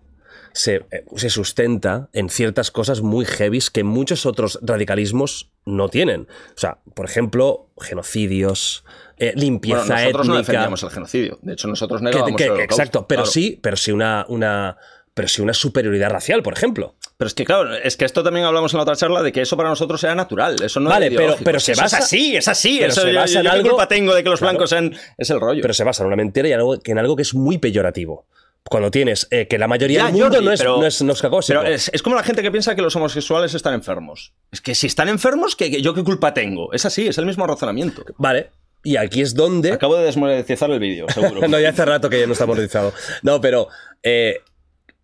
se, 0.57 0.77
eh, 0.91 1.05
se 1.17 1.29
sustenta 1.31 2.09
en 2.13 2.31
ciertas 2.31 2.71
cosas 2.71 3.03
muy 3.03 3.25
heavies 3.27 3.71
que 3.71 3.85
muchos 3.85 4.25
otros 4.27 4.59
radicalismos 4.63 5.51
no 5.67 5.89
tienen. 5.89 6.23
O 6.23 6.59
sea, 6.59 6.79
por 6.95 7.05
ejemplo, 7.07 7.69
genocidios, 7.79 8.85
eh, 9.19 9.33
limpieza 9.37 9.85
Bueno, 9.85 9.95
nosotros 10.01 10.29
no 10.29 10.37
defendíamos 10.37 10.83
el 10.83 10.91
genocidio. 10.91 11.39
De 11.43 11.53
hecho, 11.53 11.69
nosotros 11.69 12.01
negábamos 12.03 12.37
que- 12.37 12.45
el 12.45 12.51
holocausto, 12.53 12.75
exacto, 12.83 13.07
pero 13.07 13.23
claro. 13.23 13.33
sí, 13.33 13.59
pero 13.63 13.77
sí 13.77 13.93
una, 13.93 14.25
una, 14.29 14.77
pero 15.15 15.29
sí 15.29 15.43
una 15.43 15.55
superioridad 15.55 16.11
racial, 16.11 16.43
por 16.43 16.55
ejemplo. 16.55 16.95
Pero 17.17 17.27
es 17.29 17.35
que, 17.35 17.45
claro, 17.45 17.75
es 17.75 17.97
que 17.97 18.05
esto 18.05 18.23
también 18.23 18.45
hablamos 18.47 18.73
en 18.75 18.79
la 18.79 18.83
otra 18.83 18.97
charla 18.97 19.23
de 19.23 19.33
que 19.33 19.41
eso 19.41 19.57
para 19.57 19.71
nosotros 19.71 20.03
era 20.05 20.15
natural. 20.15 20.57
Eso 20.63 20.81
no 20.81 20.91
Vale, 20.91 21.07
era 21.07 21.17
pero- 21.17 21.37
pero 21.43 21.61
se 21.61 21.73
eso 21.73 21.83
basa- 21.83 21.99
Es 21.99 22.05
así, 22.05 22.37
es 22.37 22.47
así. 22.49 22.77
pero 22.81 22.93
eso, 22.93 23.01
se 23.03 23.13
basa 23.13 23.27
yo 23.35 23.39
en 23.41 23.45
¿Qué 23.45 23.51
algo- 23.51 23.69
culpa 23.71 23.89
tengo 23.89 24.15
de 24.15 24.23
que 24.23 24.29
los 24.29 24.39
Claro. 24.41 24.53
blancos 24.53 24.71
sean. 24.71 24.95
Es 25.17 25.31
el 25.31 25.41
rollo. 25.41 25.63
Pero 25.63 25.73
se 25.75 25.85
basa 25.85 26.03
en 26.03 26.09
una 26.09 26.17
mentira 26.17 26.49
y 26.49 26.53
en 26.53 26.59
algo, 26.59 26.79
que 26.79 26.93
en 26.93 26.99
algo 26.99 27.17
que 27.17 27.23
es 27.23 27.35
muy 27.35 27.57
peyorativo. 27.59 28.27
Cuando 28.69 28.91
tienes 28.91 29.29
eh, 29.31 29.47
que 29.49 29.59
la 29.59 29.69
mayoría 29.69 29.99
Ya, 30.01 30.05
del 30.07 30.13
mundo 30.15 30.29
Jordi, 30.29 30.45
no, 30.45 30.53
es, 30.53 30.61
pero- 30.61 30.77
no 30.79 30.87
es, 30.87 31.03
no 31.03 31.13
es. 31.13 31.23
Pero 31.47 31.63
es, 31.65 31.91
es 31.93 32.03
como 32.03 32.17
la 32.17 32.23
gente 32.23 32.43
que 32.43 32.51
piensa 32.51 32.75
que 32.75 32.83
los 32.83 32.95
homosexuales 32.97 33.55
están 33.55 33.75
enfermos. 33.75 34.33
Es 34.51 34.61
que 34.61 34.75
si 34.75 34.87
están 34.87 35.09
enfermos, 35.09 35.55
¿qué, 35.57 35.81
¿yo 35.83 35.95
qué 35.95 36.03
culpa 36.03 36.35
tengo? 36.35 36.73
Es 36.73 36.85
así, 36.85 37.07
es 37.07 37.19
el 37.19 37.27
mismo 37.27 37.47
razonamiento. 37.47 38.05
Vale. 38.19 38.51
Y 38.83 38.97
aquí 38.97 39.21
es 39.21 39.35
donde. 39.35 39.73
Acabo 39.73 39.97
de 39.97 40.05
desmonetizar 40.05 40.71
el 40.71 40.79
vídeo, 40.81 41.07
seguro. 41.09 41.47
no, 41.49 41.59
ya 41.59 41.71
hace 41.71 41.85
rato 41.85 42.09
que 42.11 42.21
ya 42.21 42.27
no 42.27 42.33
está 42.35 42.47
monetizado. 42.47 42.93
No, 43.23 43.41
pero 43.41 43.69
eh, 44.03 44.41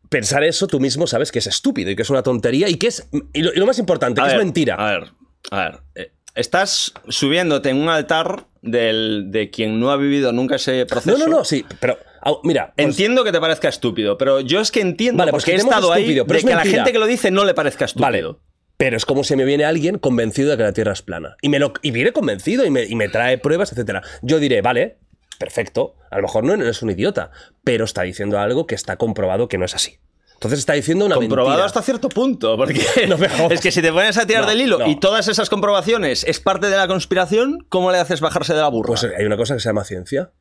pensar 0.09 0.45
eso 0.45 0.67
tú 0.67 0.79
mismo 0.81 1.07
sabes 1.07 1.33
que 1.33 1.39
es 1.39 1.47
estúpido 1.47 1.91
y 1.91 1.97
que 1.97 2.03
es 2.03 2.11
una 2.11 2.23
tontería 2.23 2.69
y 2.69 2.77
que 2.77 2.89
es. 2.89 3.09
Y 3.33 3.43
lo, 3.43 3.53
y 3.53 3.57
lo 3.57 3.67
más 3.67 3.79
importante, 3.79 4.21
A 4.21 4.25
que 4.25 4.31
ver, 4.31 4.39
es 4.39 4.45
mentira. 4.45 4.75
A 4.77 4.91
ver, 4.93 5.05
a 5.51 5.59
ver. 5.65 5.81
eh, 5.95 6.13
estás 6.35 6.93
subiéndote 7.09 7.71
en 7.71 7.77
un 7.79 7.89
altar 7.89 8.47
del, 8.61 9.27
de 9.31 9.51
quien 9.51 9.81
no 9.81 9.91
ha 9.91 9.97
vivido 9.97 10.33
nunca 10.33 10.57
ese 10.57 10.87
proceso. 10.87 11.17
no, 11.19 11.27
no, 11.27 11.39
no, 11.39 11.45
sí. 11.45 11.65
Pero, 11.81 11.99
mira. 12.43 12.73
pues- 12.77 12.87
Entiendo 12.87 13.25
que 13.25 13.33
te 13.33 13.41
parezca 13.41 13.69
estúpido, 13.69 14.17
pero 14.19 14.41
yo 14.41 14.61
es 14.61 14.71
que 14.71 14.81
entiendo, 14.81 15.19
Vale, 15.19 15.31
pues 15.33 15.43
porque 15.45 15.57
he 15.57 15.59
estado 15.61 15.93
ahí, 15.93 16.03
estúpido, 16.03 16.27
pero 16.27 16.35
de 16.35 16.39
es 16.41 16.45
que 16.47 16.53
a 16.53 16.57
la 16.57 16.63
gente 16.65 16.93
que 16.93 16.99
lo 16.99 17.07
dice 17.07 17.31
no 17.31 17.45
le 17.45 17.55
parezca 17.55 17.85
estúpido. 17.85 18.03
Vale. 18.33 18.39
Pero 18.77 18.97
es 18.97 19.05
como 19.07 19.23
si 19.23 19.37
me 19.37 19.45
viene 19.45 19.65
alguien 19.65 19.99
convencido 19.99 20.51
de 20.51 20.57
que 20.57 20.63
la 20.65 20.73
Tierra 20.73 20.93
es 20.93 21.03
plana. 21.03 21.37
Y, 21.41 21.49
me 21.49 21.59
lo, 21.59 21.73
y 21.83 21.91
viene 21.93 22.13
convencido 22.13 22.65
y 22.65 22.71
me, 22.71 22.85
y 22.85 22.97
me 22.97 23.09
trae 23.09 23.39
pruebas, 23.39 23.71
etcétera. 23.73 24.03
Yo 24.23 24.39
diré, 24.41 24.61
vale, 24.61 24.99
perfecto. 25.39 25.95
A 26.11 26.17
lo 26.17 26.23
mejor 26.23 26.45
no, 26.45 26.57
no 26.57 26.69
es 26.69 26.83
un 26.83 26.91
idiota, 26.91 27.31
pero 27.65 27.85
está 27.85 28.03
diciendo 28.03 28.39
algo 28.39 28.67
que 28.67 28.75
está 28.75 28.97
comprobado 28.97 29.49
que 29.49 29.59
no 29.59 29.65
es 29.65 29.75
así. 29.75 29.99
Entonces 30.35 30.59
está 30.59 30.73
diciendo 30.73 31.07
una 31.07 31.15
Comprobado 31.15 31.51
mentira. 31.51 31.67
hasta 31.67 31.83
cierto 31.83 32.09
punto, 32.09 32.57
porque 32.57 32.81
No 33.09 33.17
es 33.51 33.61
que 33.61 33.71
si 33.71 33.81
te 33.81 33.93
pones 33.93 34.19
a 34.19 34.27
tirar 34.27 34.43
No, 34.43 34.49
del 34.51 34.61
hilo 34.61 34.79
no. 34.81 34.89
y 34.89 34.99
todas 34.99 35.29
esas 35.29 35.49
comprobaciones 35.49 36.25
es 36.25 36.41
parte 36.41 36.69
de 36.69 36.77
la 36.77 36.89
conspiración, 36.89 37.65
¿cómo 37.69 37.93
le 37.93 37.99
haces 37.99 38.21
bajarse 38.21 38.53
de 38.53 38.61
la 38.61 38.67
burra? 38.69 38.89
Pues 38.89 39.05
hay 39.17 39.25
una 39.25 39.37
cosa 39.37 39.55
que 39.55 39.61
se 39.61 39.69
llama 39.69 39.85
ciencia. 39.85 40.33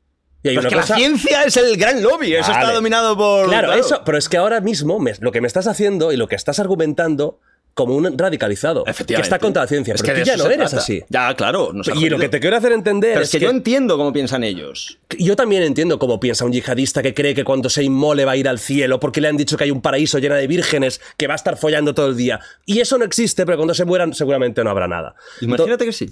Y 0.43 0.49
hay 0.49 0.55
Pero 0.55 0.67
es 0.69 0.73
que 0.73 0.79
cosa... 0.81 0.93
la 0.93 0.99
ciencia 0.99 1.43
es 1.43 1.57
el 1.57 1.77
gran 1.77 2.01
lobby, 2.01 2.33
eso 2.33 2.51
está 2.51 2.73
dominado 2.73 3.15
por... 3.15 3.47
Claro, 3.47 3.73
eso, 3.73 4.01
pero 4.05 4.17
es 4.17 4.27
que 4.27 4.37
ahora 4.37 4.59
mismo 4.61 4.99
me- 4.99 5.13
lo 5.19 5.31
que 5.31 5.39
me 5.41 5.47
estás 5.47 5.67
haciendo 5.67 6.11
y 6.11 6.17
lo 6.17 6.27
que 6.27 6.35
estás 6.35 6.59
argumentando 6.59 7.39
como 7.73 7.95
un 7.95 8.17
radicalizado, 8.17 8.83
que 8.83 9.13
está 9.15 9.39
contra 9.39 9.61
la 9.63 9.67
ciencia, 9.67 9.93
Es 9.93 10.01
pero 10.01 10.13
que 10.15 10.21
tú 10.21 10.25
ya 10.27 10.35
no 10.35 10.45
eres 10.47 10.57
trata. 10.57 10.77
así. 10.77 11.01
Ya, 11.07 11.33
claro. 11.35 11.71
nos 11.71 11.87
Y 11.87 12.09
lo 12.09 12.19
que 12.19 12.27
te 12.27 12.41
quiero 12.41 12.57
hacer 12.57 12.73
entender 12.73 13.11
Pero 13.13 13.21
es 13.21 13.29
es 13.29 13.31
que, 13.31 13.39
que 13.39 13.45
yo 13.45 13.49
entiendo 13.51 13.97
cómo 13.97 14.11
piensan 14.11 14.43
ellos. 14.43 14.97
Yo 15.17 15.37
también 15.37 15.63
entiendo 15.63 15.97
cómo 15.97 16.19
piensa 16.19 16.43
un 16.43 16.51
yihadista 16.51 17.01
que 17.01 17.13
cree 17.13 17.33
que 17.33 17.45
cuando 17.45 17.69
se 17.69 17.81
inmole 17.83 18.25
va 18.25 18.33
a 18.33 18.35
ir 18.35 18.49
al 18.49 18.59
cielo 18.59 18.99
porque 18.99 19.21
le 19.21 19.29
han 19.29 19.37
dicho 19.37 19.55
que 19.55 19.63
hay 19.63 19.71
un 19.71 19.81
paraíso 19.81 20.19
lleno 20.19 20.35
de 20.35 20.47
vírgenes 20.47 20.99
que 21.15 21.27
va 21.27 21.33
a 21.33 21.37
estar 21.37 21.55
follando 21.55 21.93
todo 21.93 22.07
el 22.07 22.17
día. 22.17 22.41
Y 22.65 22.81
eso 22.81 22.97
no 22.97 23.05
existe, 23.05 23.45
pero 23.45 23.57
cuando 23.57 23.73
se 23.73 23.85
mueran 23.85 24.13
seguramente 24.13 24.63
no 24.65 24.69
habrá 24.69 24.89
nada. 24.89 25.15
Imagínate 25.39 25.85
que 25.85 25.93
sí. 25.93 26.09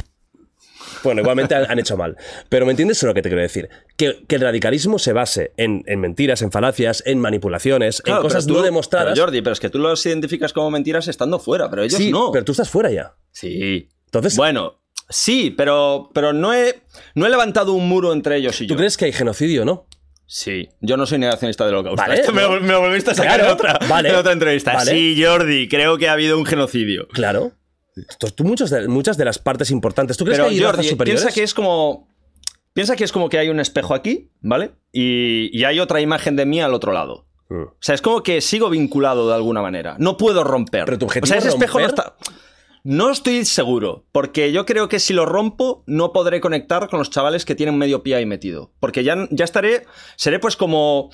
Bueno, 1.04 1.22
igualmente 1.22 1.56
han, 1.56 1.70
han 1.70 1.80
hecho 1.80 1.96
mal. 1.98 2.18
Pero 2.50 2.66
¿me 2.66 2.72
entiendes 2.72 3.02
lo 3.04 3.14
que 3.14 3.22
te 3.22 3.30
quiero 3.30 3.42
decir? 3.42 3.70
Que, 3.98 4.24
que 4.28 4.36
el 4.36 4.42
radicalismo 4.42 5.00
se 5.00 5.14
base 5.14 5.54
en, 5.58 5.84
en 5.88 6.00
mentiras, 6.00 6.42
en 6.42 6.52
falacias, 6.52 7.04
en 7.06 7.20
manipulaciones, 7.20 8.02
Claro, 8.02 8.20
en 8.22 8.24
cosas 8.24 8.46
tú- 8.46 8.54
no 8.54 8.62
demostradas. 8.62 9.14
pero, 9.14 9.26
Jordi, 9.26 9.42
pero 9.42 9.54
es 9.54 9.60
que 9.60 9.70
tú 9.70 9.80
los 9.80 10.06
identificas 10.06 10.54
como 10.54 10.72
mentiras 10.72 11.08
estando 11.08 11.40
fuera, 11.40 11.70
pero 11.70 11.84
ellos 11.84 11.98
sí, 11.98 12.12
no. 12.12 12.32
pero 12.32 12.44
tú 12.46 12.52
estás 12.52 12.70
fuera 12.70 12.92
ya. 12.92 13.14
Sí. 13.32 13.90
Entonces- 14.06 14.36
Bueno, 14.36 14.82
sí, 15.10 15.54
pero, 15.56 16.10
pero 16.14 16.34
no, 16.34 16.54
he, 16.54 16.82
no 17.16 17.26
he 17.26 17.30
levantado 17.30 17.74
un 17.74 17.88
muro 17.88 18.14
entre 18.14 18.38
ellos 18.38 18.60
y 18.62 18.68
¿Tú 18.68 18.74
yo. 18.74 18.78
crees 18.78 18.98
que 18.98 19.06
hay 19.06 19.14
genocidio, 19.14 19.66
no? 19.66 19.88
Sí, 20.32 20.70
yo 20.80 20.96
no 20.96 21.08
soy 21.08 21.18
negacionista 21.18 21.66
del 21.66 21.74
holocausto. 21.74 22.02
Vale, 22.04 22.22
Esto 22.22 22.32
me, 22.34 22.44
no. 22.44 22.60
me 22.60 22.68
lo 22.74 22.82
volviste 22.82 23.10
a 23.12 23.16
sacar 23.16 23.38
Claro, 23.40 23.46
en, 23.48 23.54
otra, 23.56 23.80
vale, 23.90 24.10
en 24.10 24.16
otra 24.16 24.32
entrevista. 24.32 24.74
vale. 24.74 24.92
Sí, 24.92 25.20
Jordi, 25.24 25.68
creo 25.68 25.98
que 25.98 26.08
ha 26.08 26.14
habido 26.14 26.38
un 26.38 26.46
genocidio. 26.46 27.08
Claro. 27.08 27.54
Tú, 28.20 28.28
tú 28.32 28.44
muchas, 28.44 28.70
de, 28.70 28.88
muchas 28.88 29.18
de 29.18 29.26
las 29.26 29.40
partes 29.40 29.72
importantes. 29.72 30.18
¿Tú 30.18 30.26
crees 30.26 30.40
Pero 30.40 30.50
que 30.50 30.56
hay 30.56 30.60
razas 30.60 30.76
Jordi, 30.78 30.90
superiores? 30.90 31.22
piensa 31.24 31.36
que 31.36 31.44
es 31.44 31.54
como. 31.54 32.08
Piensa 32.74 32.96
que 32.96 33.04
es 33.04 33.12
como 33.12 33.30
que 33.30 33.40
hay 33.40 33.50
un 33.50 33.60
espejo 33.60 33.94
aquí, 33.94 34.30
¿vale? 34.42 34.72
Y, 34.92 35.50
y 35.52 35.64
hay 35.64 35.80
otra 35.80 36.02
imagen 36.02 36.36
de 36.36 36.46
mí 36.46 36.62
al 36.62 36.74
otro 36.74 36.94
lado. 36.94 37.28
Mm. 37.50 37.64
O 37.64 37.78
sea, 37.80 37.96
es 37.96 38.02
como 38.02 38.22
que 38.24 38.42
sigo 38.42 38.70
vinculado 38.70 39.28
de 39.28 39.36
alguna 39.36 39.62
manera. 39.62 39.96
No 40.00 40.18
puedo 40.18 40.44
romper. 40.44 40.86
Pero 40.86 41.00
tu 41.00 41.06
objetivo 41.06 41.26
o 41.26 41.28
sea, 41.28 41.38
es 41.38 41.46
ese 41.46 41.56
espejo 41.56 41.80
no 41.80 41.86
está. 41.88 42.16
No 42.84 43.12
estoy 43.12 43.44
seguro, 43.44 44.06
porque 44.14 44.54
yo 44.54 44.66
creo 44.66 44.88
que 44.88 45.00
si 45.00 45.14
lo 45.14 45.26
rompo 45.26 45.84
no 45.86 46.14
podré 46.14 46.40
conectar 46.40 46.88
con 46.88 47.00
los 47.00 47.10
chavales 47.10 47.44
que 47.44 47.54
tienen 47.54 47.78
medio 47.78 48.04
pie 48.04 48.16
ahí 48.16 48.26
metido. 48.26 48.72
Porque 48.80 49.04
ya, 49.04 49.28
ya 49.32 49.44
estaré, 49.44 49.86
seré 50.16 50.40
pues 50.40 50.56
como, 50.56 51.10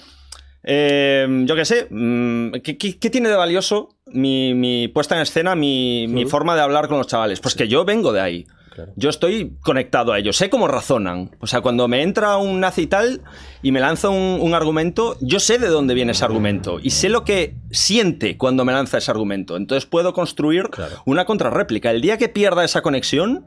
eh, 0.65 1.27
yo 1.45 1.55
qué 1.55 1.63
sé, 1.65 1.87
mm, 1.89 2.51
¿qué, 2.63 2.77
qué- 2.77 2.97
qué 2.97 3.09
tiene 3.09 3.29
de 3.29 3.35
valioso 3.35 3.89
mi, 4.07 4.53
mi 4.53 4.87
puesta 4.87 5.15
en 5.15 5.21
escena, 5.21 5.55
mi, 5.55 6.07
mi 6.09 6.25
forma 6.25 6.55
de 6.55 6.61
hablar 6.61 6.87
con 6.87 6.97
los 6.97 7.07
chavales? 7.07 7.39
Pues 7.39 7.55
que 7.55 7.67
yo 7.67 7.85
vengo 7.85 8.11
de 8.11 8.21
ahí. 8.21 8.45
Claro. 8.73 8.91
Yo 8.97 9.09
estoy 9.09 9.53
conectado 9.61 10.11
a 10.11 10.19
ellos, 10.19 10.35
sé 10.35 10.49
cómo 10.49 10.67
razonan. 10.67 11.31
O 11.39 11.47
sea, 11.47 11.61
cuando 11.61 11.87
me 11.87 12.01
entra 12.01 12.35
un 12.35 12.59
nazi 12.59 12.81
y 12.81 12.87
tal 12.87 13.21
y 13.63 13.71
me 13.71 13.79
lanza 13.79 14.09
un, 14.09 14.39
un 14.41 14.53
argumento, 14.53 15.15
yo 15.21 15.39
sé 15.39 15.59
de 15.59 15.67
dónde 15.69 15.93
viene 15.93 16.11
ese 16.11 16.25
argumento 16.25 16.79
y 16.83 16.89
sé 16.89 17.07
lo 17.07 17.23
que 17.23 17.55
siente 17.71 18.35
cuando 18.37 18.65
me 18.65 18.73
lanza 18.73 18.97
ese 18.97 19.11
argumento. 19.11 19.55
Entonces 19.55 19.85
puedo 19.85 20.11
construir 20.11 20.69
Claro. 20.71 20.95
una 21.05 21.23
contrarréplica. 21.23 21.89
El 21.91 22.01
día 22.01 22.17
que 22.17 22.27
pierda 22.27 22.65
esa 22.65 22.81
conexión, 22.81 23.45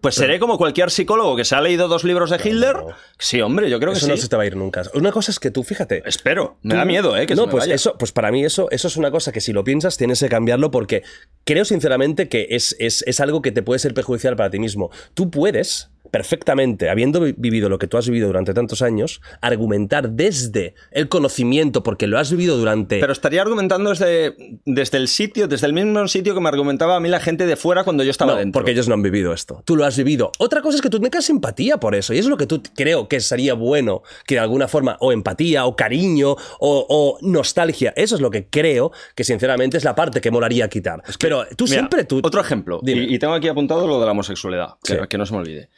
Pues 0.00 0.14
seré 0.14 0.38
como 0.38 0.58
cualquier 0.58 0.90
psicólogo 0.90 1.36
que 1.36 1.44
se 1.44 1.54
ha 1.54 1.60
leído 1.60 1.88
dos 1.88 2.04
libros 2.04 2.30
de 2.30 2.36
Hitler. 2.36 2.76
no. 2.76 2.86
Sí, 3.18 3.40
hombre, 3.40 3.68
yo 3.68 3.78
creo 3.80 3.92
que 3.92 3.98
Eso 3.98 4.08
no 4.08 4.16
se 4.16 4.28
te 4.28 4.36
va 4.36 4.44
a 4.44 4.46
ir 4.46 4.56
nunca. 4.56 4.82
Una 4.94 5.10
cosa 5.12 5.30
es 5.32 5.40
que 5.40 5.50
tú, 5.50 5.64
fíjate. 5.64 6.02
Espero. 6.06 6.56
Me 6.62 6.74
tú- 6.74 6.76
da 6.78 6.84
miedo, 6.84 7.16
¿eh? 7.16 7.26
Que 7.26 7.34
no, 7.34 7.42
se 7.42 7.46
me 7.46 7.50
pues 7.52 7.62
vaya. 7.64 7.74
eso, 7.74 7.96
pues 7.98 8.12
para 8.12 8.30
mí 8.30 8.44
eso, 8.44 8.68
eso 8.70 8.88
es 8.88 8.96
una 8.96 9.10
cosa 9.10 9.32
que 9.32 9.40
si 9.40 9.52
lo 9.52 9.64
piensas 9.64 9.96
tienes 9.96 10.20
que 10.20 10.28
cambiarlo 10.28 10.70
porque 10.70 11.02
creo 11.44 11.64
sinceramente 11.64 12.28
que 12.28 12.46
es, 12.50 12.76
es, 12.78 13.02
es 13.06 13.20
algo 13.20 13.42
que 13.42 13.50
te 13.52 13.62
puede 13.62 13.78
ser 13.80 13.92
perjudicial 13.94 14.36
para 14.36 14.50
ti 14.50 14.58
mismo. 14.58 14.90
Tú 15.14 15.30
puedes 15.30 15.90
perfectamente, 16.10 16.90
habiendo 16.90 17.20
vi- 17.20 17.34
vivido 17.36 17.68
lo 17.68 17.78
que 17.78 17.86
tú 17.86 17.96
has 17.96 18.06
vivido 18.08 18.26
durante 18.26 18.54
tantos 18.54 18.82
años, 18.82 19.20
argumentar 19.40 20.10
desde 20.10 20.74
el 20.90 21.08
conocimiento, 21.08 21.82
porque 21.82 22.06
lo 22.06 22.18
has 22.18 22.30
vivido 22.30 22.56
durante... 22.56 23.00
Pero 23.00 23.12
estaría 23.12 23.42
argumentando 23.42 23.90
desde, 23.90 24.34
desde 24.64 24.98
el 24.98 25.08
sitio, 25.08 25.48
desde 25.48 25.66
el 25.66 25.72
mismo 25.72 26.06
sitio 26.08 26.34
que 26.34 26.40
me 26.40 26.48
argumentaba 26.48 26.96
a 26.96 27.00
mí 27.00 27.08
la 27.08 27.20
gente 27.20 27.46
de 27.46 27.56
fuera 27.56 27.84
cuando 27.84 28.02
yo 28.04 28.10
estaba 28.10 28.32
No, 28.32 28.38
dentro. 28.38 28.58
porque 28.58 28.72
ellos 28.72 28.88
no 28.88 28.94
han 28.94 29.02
vivido 29.02 29.32
esto. 29.32 29.62
Tú 29.64 29.76
lo 29.76 29.84
has 29.84 29.96
vivido. 29.96 30.32
Otra 30.38 30.60
cosa 30.62 30.76
es 30.76 30.82
que 30.82 30.90
tú 30.90 31.00
tengas 31.00 31.24
simpatía 31.24 31.78
por 31.78 31.94
eso. 31.94 32.12
Y 32.14 32.18
eso 32.18 32.28
es 32.28 32.30
lo 32.30 32.36
que 32.36 32.46
tú 32.46 32.62
creo 32.74 33.08
que 33.08 33.20
sería 33.20 33.54
bueno, 33.54 34.02
que 34.26 34.34
de 34.36 34.40
alguna 34.40 34.68
forma, 34.68 34.96
o 35.00 35.12
empatía, 35.12 35.64
o 35.66 35.76
cariño, 35.76 36.32
o, 36.32 36.86
o 36.88 37.18
nostalgia. 37.22 37.92
Eso 37.96 38.14
es 38.14 38.20
lo 38.20 38.30
que 38.30 38.46
creo 38.48 38.92
que 39.14 39.24
sinceramente 39.24 39.76
es 39.76 39.84
la 39.84 39.94
parte 39.94 40.20
que 40.20 40.30
molaría 40.30 40.68
quitar. 40.68 41.02
Pero 41.18 41.44
tú 41.56 41.64
Mira, 41.64 41.74
siempre 41.76 42.04
tú. 42.04 42.20
Otro 42.22 42.40
ejemplo. 42.40 42.80
Y, 42.84 43.14
y 43.14 43.18
tengo 43.18 43.34
aquí 43.34 43.48
apuntado 43.48 43.86
lo 43.86 43.98
de 44.00 44.06
la 44.06 44.12
homosexualidad, 44.12 44.74
que, 44.82 44.94
Sí. 44.94 44.98
que 45.08 45.18
no 45.18 45.26
se 45.26 45.32
me 45.32 45.38
olvide. 45.40 45.68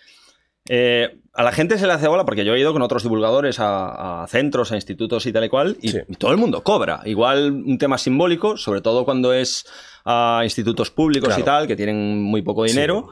Eh, 0.73 1.19
a 1.35 1.43
la 1.43 1.51
gente 1.51 1.79
se 1.79 1.87
le 1.89 1.93
hace 1.93 2.07
bola 2.07 2.25
porque 2.25 2.45
yo 2.45 2.55
he 2.55 2.61
ido 2.61 2.73
con 2.73 2.83
otros 2.83 3.03
divulgadores 3.03 3.59
a, 3.59 4.23
a 4.23 4.27
centros, 4.29 4.71
a 4.71 4.77
institutos 4.77 5.27
y 5.27 5.33
tal 5.33 5.45
y 5.45 5.49
cual, 5.49 5.77
y, 5.83 5.89
Sí. 5.89 5.99
y 6.09 6.15
todo 6.15 6.31
el 6.31 6.37
mundo 6.37 6.63
cobra. 6.63 7.01
Igual 7.07 7.51
un 7.51 7.77
tema 7.77 7.99
simbólico, 7.99 8.57
sobre 8.57 8.81
todo 8.81 9.05
cuando 9.05 9.33
es 9.33 9.65
a 10.05 10.43
institutos 10.45 10.91
públicos 10.93 11.29
Claro. 11.31 11.43
y 11.43 11.45
tal, 11.45 11.67
que 11.67 11.75
tienen 11.77 12.23
muy 12.23 12.43
poco 12.43 12.63
dinero. 12.65 13.09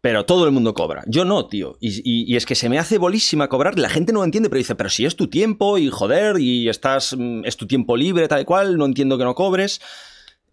Pero 0.00 0.24
todo 0.24 0.46
el 0.46 0.50
mundo 0.52 0.74
cobra. 0.74 1.04
Yo 1.06 1.24
no, 1.24 1.46
tío. 1.46 1.76
Y, 1.80 1.90
y- 2.02 2.32
y 2.32 2.36
es 2.36 2.44
que 2.44 2.56
se 2.56 2.68
me 2.68 2.76
hace 2.80 2.98
bolísima 2.98 3.48
cobrar. 3.48 3.78
La 3.78 3.88
gente 3.88 4.12
no 4.12 4.18
lo 4.18 4.24
entiende, 4.24 4.48
pero 4.48 4.58
dice, 4.58 4.74
pero 4.74 4.88
si 4.90 5.04
es 5.04 5.14
tu 5.14 5.28
tiempo 5.28 5.78
y 5.78 5.90
joder, 5.90 6.40
y 6.40 6.68
estás, 6.68 7.14
mm, 7.16 7.44
es 7.44 7.56
tu 7.56 7.68
tiempo 7.68 7.96
libre, 7.96 8.26
tal 8.26 8.40
y 8.40 8.44
cual, 8.44 8.78
no 8.78 8.84
entiendo 8.86 9.16
que 9.16 9.22
no 9.22 9.36
cobres 9.36 9.80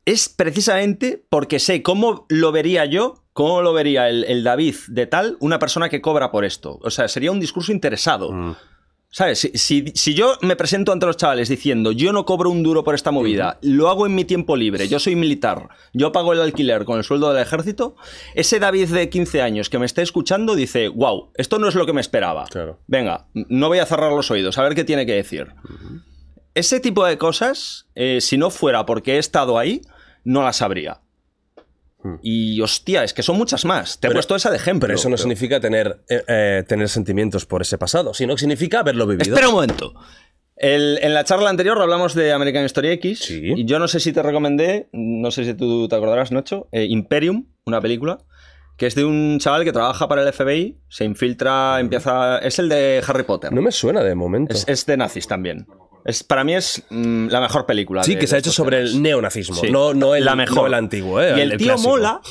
es 0.05 0.29
precisamente 0.29 1.23
porque 1.29 1.59
sé 1.59 1.81
cómo 1.83 2.25
lo 2.29 2.51
vería 2.51 2.85
yo, 2.85 3.23
cómo 3.33 3.61
lo 3.61 3.73
vería 3.73 4.09
el, 4.09 4.23
el 4.25 4.43
David 4.43 4.75
de 4.87 5.05
tal, 5.07 5.37
una 5.39 5.59
persona 5.59 5.89
que 5.89 6.01
cobra 6.01 6.31
por 6.31 6.45
esto. 6.45 6.79
O 6.81 6.89
sea, 6.91 7.07
sería 7.07 7.31
un 7.31 7.39
discurso 7.39 7.71
interesado. 7.71 8.31
Mm. 8.31 8.55
¿Sabes? 9.11 9.39
Si, 9.39 9.51
si- 9.55 9.91
si 9.95 10.13
yo 10.13 10.37
me 10.41 10.55
presento 10.55 10.91
ante 10.91 11.07
los 11.07 11.17
chavales 11.17 11.49
diciendo, 11.49 11.91
yo 11.91 12.13
no 12.13 12.25
cobro 12.25 12.51
un 12.51 12.61
duro 12.61 12.83
por 12.83 12.93
esta 12.93 13.09
movida, 13.09 13.57
lo 13.63 13.89
hago 13.89 14.05
en 14.05 14.13
mi 14.13 14.23
tiempo 14.23 14.55
libre, 14.55 14.87
yo 14.87 14.99
soy 14.99 15.15
militar, 15.15 15.67
yo 15.93 16.11
pago 16.11 16.31
el 16.33 16.39
alquiler 16.41 16.85
con 16.85 16.99
el 16.99 17.03
sueldo 17.03 17.33
del 17.33 17.41
ejército, 17.41 17.95
ese 18.35 18.59
David 18.59 18.89
de 18.89 19.09
15 19.09 19.41
años 19.41 19.67
que 19.71 19.79
me 19.79 19.87
esté 19.87 20.03
escuchando 20.03 20.53
dice, 20.53 20.89
wow, 20.89 21.31
esto 21.37 21.57
no 21.57 21.67
es 21.67 21.73
lo 21.73 21.87
que 21.87 21.93
me 21.93 22.01
esperaba. 22.01 22.45
Claro. 22.51 22.77
Venga, 22.85 23.25
no 23.33 23.67
voy 23.67 23.79
a 23.79 23.87
cerrar 23.87 24.11
los 24.11 24.29
oídos, 24.29 24.59
a 24.59 24.61
ver 24.61 24.75
qué 24.75 24.83
tiene 24.83 25.07
que 25.07 25.13
decir. 25.13 25.47
Ese 26.55 26.79
tipo 26.79 27.05
de 27.05 27.17
cosas, 27.17 27.87
eh, 27.95 28.19
si 28.21 28.37
no 28.37 28.49
fuera 28.49 28.85
porque 28.85 29.15
he 29.15 29.17
estado 29.17 29.57
ahí, 29.57 29.81
no 30.23 30.43
las 30.43 30.57
sabría. 30.57 31.01
Y 32.21 32.61
hostia, 32.61 33.03
es 33.03 33.13
que 33.13 33.23
son 33.23 33.37
muchas 33.37 33.65
más. 33.65 33.99
Te 33.99 34.07
he 34.07 34.11
puesto 34.11 34.33
esa 34.35 34.49
de 34.49 34.55
ejemplo. 34.55 34.87
Pero 34.87 34.95
eso 34.97 35.09
no 35.09 35.17
significa 35.17 35.59
tener, 35.59 36.01
eh, 36.09 36.23
eh, 36.27 36.63
tener 36.65 36.87
sentimientos 36.87 37.45
por 37.45 37.61
ese 37.61 37.77
pasado, 37.77 38.13
sino 38.13 38.35
que 38.35 38.39
significa 38.39 38.79
haberlo 38.79 39.05
vivido. 39.05 39.33
Espera 39.33 39.49
un 39.49 39.55
momento. 39.55 39.93
El- 40.55 40.97
en 41.01 41.13
la 41.13 41.25
charla 41.25 41.49
anterior 41.49 41.77
hablamos 41.81 42.15
de 42.15 42.31
American 42.31 42.63
Story 42.65 42.89
X. 42.91 43.19
Sí. 43.19 43.41
Y 43.55 43.65
yo 43.65 43.79
no 43.79 43.87
sé 43.89 43.99
si 43.99 44.13
te 44.13 44.23
recomendé, 44.23 44.87
no 44.93 45.29
sé 45.31 45.43
si 45.43 45.53
tú 45.55 45.87
te 45.89 45.95
acordarás, 45.95 46.31
Nocho, 46.31 46.69
eh, 46.71 46.85
Imperium, 46.85 47.47
una 47.65 47.81
película, 47.81 48.19
que 48.77 48.87
es 48.87 48.95
de 48.95 49.03
un 49.03 49.37
chaval 49.41 49.65
que 49.65 49.73
trabaja 49.73 50.07
para 50.07 50.21
el 50.23 50.31
FBI, 50.33 50.77
se 50.87 51.03
infiltra, 51.03 51.81
empieza. 51.81 52.39
Es 52.39 52.59
el 52.59 52.69
de 52.69 53.03
Harry 53.05 53.23
Potter. 53.23 53.51
No 53.51 53.61
me 53.61 53.73
suena 53.73 54.01
de 54.03 54.15
momento. 54.15 54.53
es, 54.55 54.65
es 54.69 54.85
de 54.85 54.95
nazis 54.95 55.27
también. 55.27 55.67
Es, 56.05 56.23
para 56.23 56.43
mí 56.43 56.55
es 56.55 56.83
mm, 56.89 57.27
la 57.27 57.41
mejor 57.41 57.65
película. 57.65 58.03
sí, 58.03 58.13
de- 58.15 58.19
que 58.19 58.27
se 58.27 58.35
ha 58.35 58.39
hecho 58.39 58.51
sobre 58.51 58.77
temas. 58.77 58.93
el 58.93 59.01
neonazismo, 59.01 59.55
Sí. 59.55 59.69
no, 59.71 59.93
no, 59.93 60.15
el, 60.15 60.25
la 60.25 60.35
mejor. 60.35 60.55
no 60.57 60.67
el 60.67 60.73
antiguo. 60.73 61.21
¿eh? 61.21 61.33
Y 61.37 61.41
el, 61.41 61.57
tío 61.57 61.67
clásico. 61.67 61.89
mola 61.89 62.21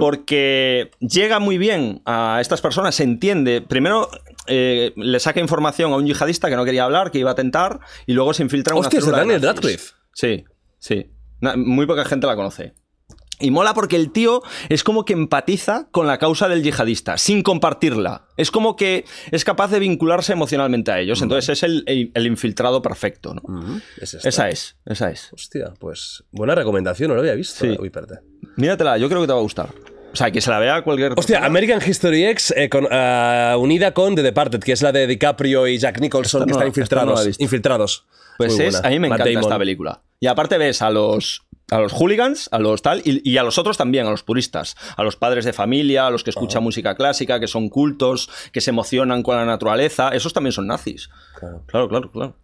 porque 0.00 0.90
llega 1.00 1.38
muy 1.38 1.58
bien 1.58 2.02
a 2.06 2.38
estas 2.40 2.60
personas, 2.60 2.94
se 2.94 3.02
entiende. 3.02 3.60
Primero 3.60 4.08
eh, 4.46 4.92
le 4.96 5.20
saca 5.20 5.40
información 5.40 5.92
a 5.92 5.96
un 5.96 6.06
yihadista 6.06 6.48
que 6.48 6.56
no 6.56 6.64
quería 6.64 6.84
hablar, 6.84 7.10
que 7.10 7.18
iba 7.18 7.32
a 7.32 7.34
tentar, 7.34 7.80
y 8.06 8.12
luego 8.12 8.32
se 8.34 8.42
infiltra 8.42 8.72
en 8.72 8.78
una 8.78 8.88
Hostia, 8.88 9.00
Daniel. 9.10 9.42
Radcliffe. 9.42 9.92
Sí, 10.12 10.44
sí. 10.78 11.10
Na- 11.40 11.56
muy 11.56 11.86
poca 11.86 12.04
gente 12.04 12.26
la 12.26 12.36
conoce. 12.36 12.74
Y 13.38 13.50
mola 13.50 13.74
porque 13.74 13.96
el 13.96 14.12
tío 14.12 14.42
es 14.70 14.82
como 14.82 15.04
que 15.04 15.12
empatiza 15.12 15.88
con 15.90 16.06
la 16.06 16.18
causa 16.18 16.48
del 16.48 16.62
yihadista, 16.62 17.18
sin 17.18 17.42
compartirla. 17.42 18.26
Es 18.36 18.50
como 18.50 18.76
que 18.76 19.04
es 19.30 19.44
capaz 19.44 19.68
de 19.70 19.78
vincularse 19.78 20.32
emocionalmente 20.32 20.90
a 20.90 21.00
ellos. 21.00 21.20
Entonces 21.22 21.50
es 21.50 21.62
el, 21.62 21.82
el- 21.86 22.10
el 22.14 22.26
infiltrado 22.26 22.80
perfecto, 22.80 23.34
¿no? 23.34 23.42
Es. 24.00 24.14
Esa 24.14 24.48
es, 24.48 24.76
esa 24.86 25.10
es. 25.10 25.32
Hostia, 25.32 25.74
pues 25.78 26.24
buena 26.30 26.54
recomendación, 26.54 27.08
no 27.08 27.14
lo 27.14 27.20
había 27.20 27.34
visto. 27.34 27.64
Sí. 27.66 27.76
Uy. 27.78 27.90
Míratela, 28.56 28.96
yo 28.98 29.08
creo 29.08 29.20
que 29.20 29.26
te 29.26 29.32
va 29.32 29.38
a 29.38 29.42
gustar. 29.42 29.68
O 30.16 30.18
sea, 30.18 30.30
que 30.30 30.40
se 30.40 30.50
la 30.50 30.58
vea 30.58 30.80
cualquier 30.82 31.12
Hostia, 31.12 31.36
persona. 31.36 31.46
American 31.46 31.80
History 31.86 32.24
X 32.24 32.54
eh, 32.56 32.70
con, 32.70 32.88
ah, 32.90 33.56
unida 33.58 33.92
con 33.92 34.14
The 34.14 34.22
Departed, 34.22 34.60
que 34.60 34.72
es 34.72 34.80
la 34.80 34.92
de 34.92 35.06
DiCaprio 35.06 35.66
y 35.66 35.76
Jack 35.78 36.00
Nicholson, 36.00 36.40
Esta 36.42 36.46
que 36.46 36.50
no- 36.52 36.56
están 36.58 36.68
infiltrados. 36.68 37.26
no 37.26 37.32
infiltrados. 37.38 38.06
Pues 38.38 38.54
Muy 38.56 38.64
es, 38.66 38.72
buena. 38.74 38.88
a 38.88 38.90
mí 38.90 38.98
me 38.98 39.08
Matt 39.08 39.20
encanta 39.20 39.30
Damon. 39.38 39.44
esta 39.50 39.58
película. 39.58 40.02
Y 40.20 40.26
aparte 40.26 40.56
ves 40.58 40.80
a 40.82 40.90
los, 40.90 41.42
a 41.70 41.78
los 41.80 41.92
hooligans, 41.92 42.48
a 42.52 42.58
los 42.58 42.80
tal, 42.82 43.02
y, 43.04 43.20
y 43.30 43.36
a 43.38 43.42
los 43.42 43.58
otros 43.58 43.76
también, 43.76 44.06
a 44.06 44.10
los 44.10 44.22
puristas, 44.22 44.76
a 44.96 45.02
los 45.02 45.16
padres 45.16 45.44
de 45.44 45.52
familia, 45.52 46.06
a 46.06 46.10
los 46.10 46.24
que 46.24 46.30
escuchan 46.30 46.62
música 46.62 46.94
clásica, 46.94 47.38
que 47.40 47.46
son 47.46 47.68
cultos, 47.68 48.30
que 48.52 48.60
se 48.62 48.70
emocionan 48.70 49.22
con 49.22 49.36
la 49.36 49.44
naturaleza, 49.44 50.08
esos 50.10 50.32
también 50.32 50.52
son 50.52 50.66
nazis. 50.66 51.08
Claro. 51.38 51.62
Claro, 51.66 51.88
claro, 51.88 52.10
claro. 52.10 52.36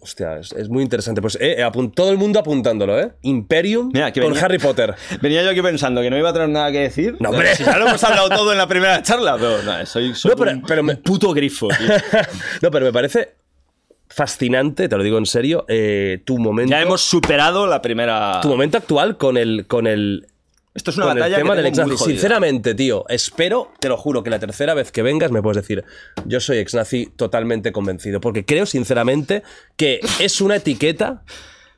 Hostia, 0.00 0.38
es, 0.38 0.52
es 0.52 0.68
muy 0.68 0.82
interesante. 0.84 1.20
Pues 1.20 1.36
eh, 1.40 1.56
todo 1.94 2.10
el 2.10 2.18
mundo 2.18 2.38
apuntándolo, 2.38 2.98
¿eh? 3.00 3.12
Imperium 3.22 3.90
Mira, 3.92 4.12
con 4.12 4.22
venía- 4.24 4.44
Harry 4.44 4.58
Potter. 4.58 4.94
Venía 5.20 5.42
yo 5.42 5.50
aquí 5.50 5.60
pensando 5.60 6.00
que 6.00 6.08
no 6.10 6.16
iba 6.16 6.30
a 6.30 6.32
tener 6.32 6.48
nada 6.48 6.70
que 6.70 6.78
decir. 6.80 7.16
No, 7.18 7.30
hombre. 7.30 7.54
Si 7.56 7.64
ya 7.64 7.76
lo 7.78 7.88
hemos 7.88 8.02
hablado 8.04 8.28
todo 8.28 8.52
en 8.52 8.58
la 8.58 8.68
primera 8.68 9.02
charla, 9.02 9.36
pero 9.36 9.62
no, 9.64 9.84
soy, 9.86 10.14
soy 10.14 10.30
No, 10.30 10.36
pero- 10.36 10.50
un, 10.52 10.62
pero 10.62 10.82
me- 10.84 10.94
un 10.94 11.02
puto 11.02 11.32
grifo. 11.32 11.68
tío. 11.68 11.88
no, 12.62 12.70
pero 12.70 12.86
me 12.86 12.92
parece 12.92 13.34
fascinante, 14.08 14.88
te 14.88 14.96
lo 14.96 15.02
digo 15.02 15.18
en 15.18 15.26
serio, 15.26 15.64
eh, 15.68 16.22
tu 16.24 16.38
momento. 16.38 16.70
ya 16.70 16.80
hemos 16.80 17.00
superado 17.02 17.66
la 17.66 17.82
primera... 17.82 18.38
Tu 18.40 18.48
momento 18.48 18.78
actual 18.78 19.16
con 19.16 19.36
el. 19.36 19.66
Con 19.66 19.86
el 19.86 20.26
Esto 20.78 20.92
es 20.92 20.96
una 20.96 21.06
con 21.06 21.16
el 21.16 21.22
batalla 21.22 21.36
tema 21.38 21.56
que 21.56 21.62
del 21.62 21.72
jodida. 21.74 21.96
Sinceramente, 21.96 22.74
tío, 22.76 23.04
espero, 23.08 23.72
te 23.80 23.88
lo 23.88 23.96
juro, 23.96 24.22
que 24.22 24.30
la 24.30 24.38
tercera 24.38 24.74
vez 24.74 24.92
que 24.92 25.02
vengas 25.02 25.32
me 25.32 25.42
puedes 25.42 25.56
decir, 25.56 25.84
yo 26.24 26.38
soy 26.38 26.58
ex-nazi 26.58 27.06
totalmente 27.16 27.72
convencido. 27.72 28.20
Porque 28.20 28.44
creo, 28.44 28.64
sinceramente, 28.64 29.42
que 29.76 29.98
es 30.20 30.40
una 30.40 30.54
etiqueta 30.56 31.24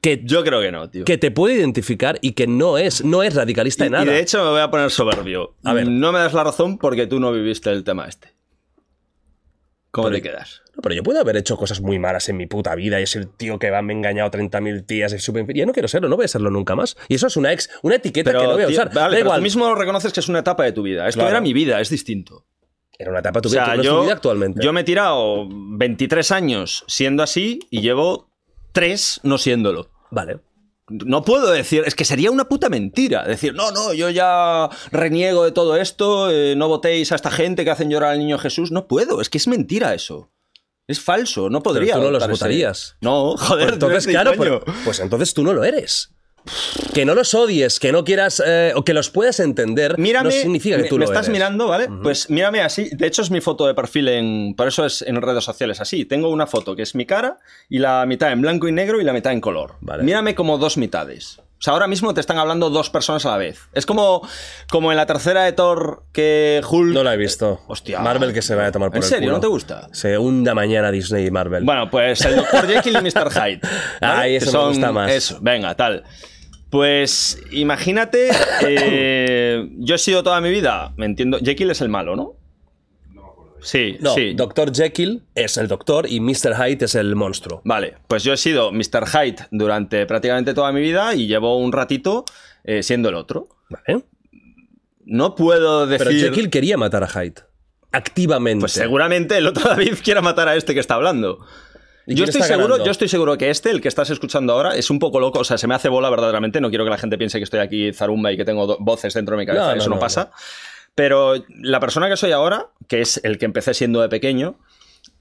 que, 0.02 0.20
Yo 0.22 0.44
creo 0.44 0.60
que 0.60 0.70
no, 0.70 0.90
tío. 0.90 1.06
que 1.06 1.16
te 1.16 1.30
puede 1.30 1.54
identificar 1.54 2.18
y 2.20 2.32
que 2.32 2.46
no 2.46 2.76
es, 2.76 3.02
no 3.02 3.22
es 3.22 3.34
radicalista 3.34 3.84
Y, 3.84 3.86
de 3.86 3.90
nada. 3.90 4.04
y 4.04 4.08
de 4.08 4.20
hecho 4.20 4.44
me 4.44 4.50
voy 4.50 4.60
a 4.60 4.70
poner 4.70 4.90
soberbio. 4.90 5.54
A 5.64 5.72
ver. 5.72 5.88
No 5.88 6.12
me 6.12 6.18
das 6.18 6.34
la 6.34 6.44
razón 6.44 6.76
porque 6.76 7.06
tú 7.06 7.20
no 7.20 7.32
viviste 7.32 7.70
el 7.70 7.82
tema 7.84 8.06
este. 8.06 8.34
¿Cómo 9.90 10.08
Pero- 10.08 10.16
te 10.16 10.22
quedas? 10.22 10.62
No, 10.76 10.82
pero 10.82 10.94
yo 10.94 11.02
puedo 11.02 11.20
haber 11.20 11.36
hecho 11.36 11.56
cosas 11.56 11.80
muy 11.80 11.98
malas 11.98 12.28
en 12.28 12.36
mi 12.36 12.46
puta 12.46 12.74
vida 12.76 13.00
y 13.00 13.02
es 13.02 13.16
el 13.16 13.28
tío 13.28 13.58
que 13.58 13.70
va, 13.70 13.82
me 13.82 13.92
ha 13.92 13.96
engañado 13.96 14.30
30.000 14.30 14.86
tías 14.86 15.12
y 15.12 15.16
infiel. 15.16 15.58
Ya 15.58 15.66
no 15.66 15.72
quiero 15.72 15.88
serlo, 15.88 16.08
no 16.08 16.16
voy 16.16 16.26
a 16.26 16.28
serlo 16.28 16.48
nunca 16.50 16.76
más. 16.76 16.96
Y 17.08 17.16
eso 17.16 17.26
es 17.26 17.36
una 17.36 17.52
ex, 17.52 17.68
una 17.82 17.96
etiqueta 17.96 18.30
que 18.32 18.38
no 18.38 18.52
voy 18.52 18.62
a 18.62 18.66
tío, 18.68 18.76
usar. 18.76 18.88
vale, 18.94 19.00
da 19.00 19.08
pero 19.10 19.20
igual. 19.20 19.38
tú 19.38 19.42
mismo 19.42 19.74
reconoces 19.74 20.12
que 20.12 20.20
es 20.20 20.28
una 20.28 20.38
etapa 20.38 20.62
de 20.64 20.72
tu 20.72 20.82
vida. 20.82 21.08
Esto 21.08 21.18
Claro. 21.20 21.30
era 21.30 21.40
mi 21.40 21.52
vida, 21.52 21.80
es 21.80 21.90
distinto. 21.90 22.46
Era 22.98 23.10
una 23.10 23.20
etapa 23.20 23.38
de 23.40 23.42
tu 23.42 23.48
O 23.48 23.52
vida, 23.52 23.64
sea, 23.64 23.74
tú 23.74 23.76
no 23.78 23.82
es 23.82 23.88
tu 23.88 23.94
yo, 23.94 24.02
vida 24.02 24.12
actualmente. 24.12 24.60
yo 24.62 24.72
me 24.72 24.80
he 24.82 24.84
tirado 24.84 25.48
23 25.50 26.30
años 26.30 26.84
siendo 26.86 27.22
así 27.22 27.58
y 27.70 27.80
llevo 27.80 28.30
3 28.72 29.20
no 29.24 29.38
siéndolo. 29.38 29.90
Vale. 30.10 30.38
No 30.90 31.22
puedo 31.22 31.50
decir, 31.50 31.84
es 31.86 31.94
que 31.94 32.04
sería 32.04 32.30
una 32.30 32.48
puta 32.48 32.68
mentira. 32.68 33.24
Decir, 33.24 33.54
no, 33.54 33.70
no, 33.70 33.92
yo 33.94 34.10
ya 34.10 34.68
reniego 34.90 35.44
de 35.44 35.52
todo 35.52 35.76
esto, 35.76 36.30
eh, 36.30 36.54
no 36.56 36.68
votéis 36.68 37.12
a 37.12 37.14
esta 37.14 37.30
gente 37.30 37.64
que 37.64 37.70
hacen 37.70 37.90
llorar 37.90 38.12
al 38.12 38.18
niño 38.18 38.38
Jesús. 38.38 38.72
No 38.72 38.88
puedo, 38.88 39.20
es 39.20 39.30
que 39.30 39.38
es 39.38 39.46
mentira 39.46 39.94
eso. 39.94 40.30
Es 40.88 41.00
falso, 41.00 41.48
no 41.48 41.62
podría. 41.62 41.94
tú 41.94 42.02
no 42.02 42.10
los 42.10 42.26
votarías. 42.26 42.96
No, 43.00 43.36
joder, 43.36 43.66
Pues 43.66 43.72
entonces, 43.74 44.06
claro, 44.08 44.32
pues, 44.36 44.50
pues 44.84 45.00
entonces 45.00 45.32
tú 45.32 45.44
no 45.44 45.52
lo 45.52 45.62
eres. 45.62 46.12
Que 46.94 47.04
no 47.04 47.14
los 47.14 47.34
odies, 47.34 47.78
que 47.78 47.92
no 47.92 48.04
quieras, 48.04 48.42
eh, 48.44 48.72
o 48.74 48.82
que 48.84 48.94
los 48.94 49.10
puedas 49.10 49.38
entender, 49.40 49.98
Mírame, 49.98 50.24
no 50.24 50.30
significa 50.30 50.76
que 50.76 50.82
me- 50.84 50.88
tú 50.88 50.96
me 50.96 51.00
lo 51.00 51.10
estás 51.10 51.26
eres. 51.26 51.32
mirando, 51.32 51.68
¿vale? 51.68 51.88
Pues 52.02 52.28
mírame 52.30 52.60
así. 52.62 52.88
De 52.92 53.06
hecho, 53.06 53.22
es 53.22 53.30
mi 53.30 53.40
foto 53.40 53.66
de 53.66 53.74
perfil 53.74 54.08
en. 54.08 54.54
Por 54.56 54.66
eso 54.68 54.84
es 54.84 55.02
en 55.02 55.20
redes 55.20 55.44
sociales 55.44 55.80
así. 55.80 56.04
Tengo 56.04 56.28
una 56.30 56.46
foto 56.46 56.74
que 56.74 56.82
es 56.82 56.94
mi 56.94 57.06
cara 57.06 57.38
y 57.68 57.78
la 57.78 58.04
mitad 58.06 58.32
en 58.32 58.40
blanco 58.42 58.66
y 58.68 58.72
negro 58.72 59.00
y 59.00 59.04
la 59.04 59.12
mitad 59.12 59.32
en 59.32 59.40
color. 59.40 59.74
Vale. 59.80 60.02
Mírame 60.02 60.34
como 60.34 60.58
dos 60.58 60.76
mitades. 60.76 61.40
O 61.60 61.62
sea, 61.62 61.74
ahora 61.74 61.86
mismo 61.86 62.14
te 62.14 62.22
están 62.22 62.38
hablando 62.38 62.70
dos 62.70 62.88
personas 62.88 63.26
a 63.26 63.32
la 63.32 63.36
vez. 63.36 63.68
Es 63.74 63.84
como, 63.84 64.26
como 64.70 64.92
en 64.92 64.96
la 64.96 65.04
tercera 65.04 65.44
de 65.44 65.52
Thor 65.52 66.04
que 66.10 66.62
Hulk. 66.66 66.94
No 66.94 67.04
la 67.04 67.12
he 67.12 67.18
visto. 67.18 67.60
Hostia. 67.68 68.00
Marvel 68.00 68.32
que 68.32 68.40
se 68.40 68.54
vaya 68.54 68.68
a 68.68 68.72
tomar 68.72 68.88
por 68.88 68.96
¿En 68.96 69.02
el 69.02 69.08
serio? 69.10 69.24
culo. 69.26 69.36
¿No 69.36 69.40
te 69.42 69.46
gusta? 69.46 69.88
Se 69.92 70.16
hunda 70.16 70.54
mañana 70.54 70.90
Disney 70.90 71.26
y 71.26 71.30
Marvel. 71.30 71.64
Bueno, 71.64 71.90
pues 71.90 72.22
el 72.24 72.36
Dr. 72.36 72.66
Jekyll 72.66 72.96
y 72.96 73.02
Mr. 73.02 73.30
Hyde. 73.34 73.60
Ay, 74.00 74.36
eso 74.36 74.52
Que 74.52 74.56
me 74.56 74.64
gusta 74.68 74.92
más. 74.92 75.10
Eso, 75.10 75.38
venga, 75.42 75.74
tal. 75.74 76.04
Pues 76.70 77.38
imagínate, 77.50 78.30
eh, 78.62 79.68
yo 79.80 79.96
he 79.96 79.98
sido 79.98 80.22
toda 80.22 80.40
mi 80.40 80.50
vida, 80.50 80.94
me 80.96 81.04
entiendo, 81.04 81.40
Jekyll 81.44 81.70
es 81.72 81.82
el 81.82 81.90
malo, 81.90 82.16
¿no? 82.16 82.36
Sí, 83.62 83.96
No, 84.00 84.14
sí. 84.14 84.34
Dr. 84.34 84.74
Jekyll 84.74 85.22
es 85.34 85.56
el 85.56 85.68
doctor 85.68 86.10
y 86.10 86.20
Mr. 86.20 86.54
Hyde 86.56 86.84
es 86.84 86.94
el 86.94 87.14
monstruo. 87.16 87.62
Vale, 87.64 87.96
pues 88.08 88.24
yo 88.24 88.32
he 88.32 88.36
sido 88.36 88.72
Mr. 88.72 89.06
Hyde 89.06 89.46
durante 89.50 90.06
prácticamente 90.06 90.54
toda 90.54 90.72
mi 90.72 90.80
vida 90.80 91.14
y 91.14 91.26
llevo 91.26 91.58
un 91.58 91.72
ratito 91.72 92.24
eh, 92.64 92.82
siendo 92.82 93.08
el 93.08 93.14
otro. 93.14 93.48
¿Vale? 93.68 94.04
No 95.04 95.34
puedo 95.34 95.86
decir. 95.86 96.06
Pero 96.06 96.18
Jekyll 96.18 96.50
quería 96.50 96.76
matar 96.76 97.04
a 97.04 97.08
Hyde. 97.08 97.42
Activamente. 97.92 98.60
Pues 98.60 98.72
seguramente 98.72 99.36
el 99.36 99.46
otro 99.46 99.64
David 99.68 99.94
quiera 100.02 100.20
matar 100.20 100.48
a 100.48 100.56
este 100.56 100.74
que 100.74 100.80
está 100.80 100.94
hablando. 100.94 101.44
¿Y 102.06 102.14
Yo 102.14 102.24
estoy, 102.24 102.42
seguro, 102.42 102.84
yo 102.84 102.90
estoy 102.90 103.08
seguro 103.08 103.38
que 103.38 103.50
este, 103.50 103.70
el 103.70 103.80
que 103.80 103.86
estás 103.86 104.10
escuchando 104.10 104.52
ahora, 104.52 104.74
es 104.74 104.90
un 104.90 104.98
poco 104.98 105.20
loco. 105.20 105.40
O 105.40 105.44
sea, 105.44 105.58
se 105.58 105.68
me 105.68 105.74
hace 105.74 105.88
bola 105.88 106.10
verdaderamente. 106.10 106.60
No 106.60 106.68
quiero 106.68 106.84
que 106.84 106.90
la 106.90 106.98
gente 106.98 107.16
piense 107.18 107.38
que 107.38 107.44
estoy 107.44 107.60
aquí 107.60 107.92
zarumba 107.92 108.32
y 108.32 108.36
que 108.36 108.44
tengo 108.44 108.78
voces 108.80 109.14
dentro 109.14 109.36
de 109.36 109.42
mi 109.42 109.46
cabeza. 109.46 109.66
No, 109.66 109.72
no, 109.72 109.78
Eso 109.78 109.90
no, 109.90 109.96
no, 109.96 110.00
pasa. 110.00 110.32
Pero 110.94 111.34
la 111.48 111.80
persona 111.80 112.08
que 112.08 112.16
soy 112.16 112.32
ahora, 112.32 112.68
que 112.88 113.00
es 113.00 113.20
el 113.24 113.38
que 113.38 113.44
empecé 113.46 113.74
siendo 113.74 114.00
de 114.00 114.08
pequeño, 114.08 114.56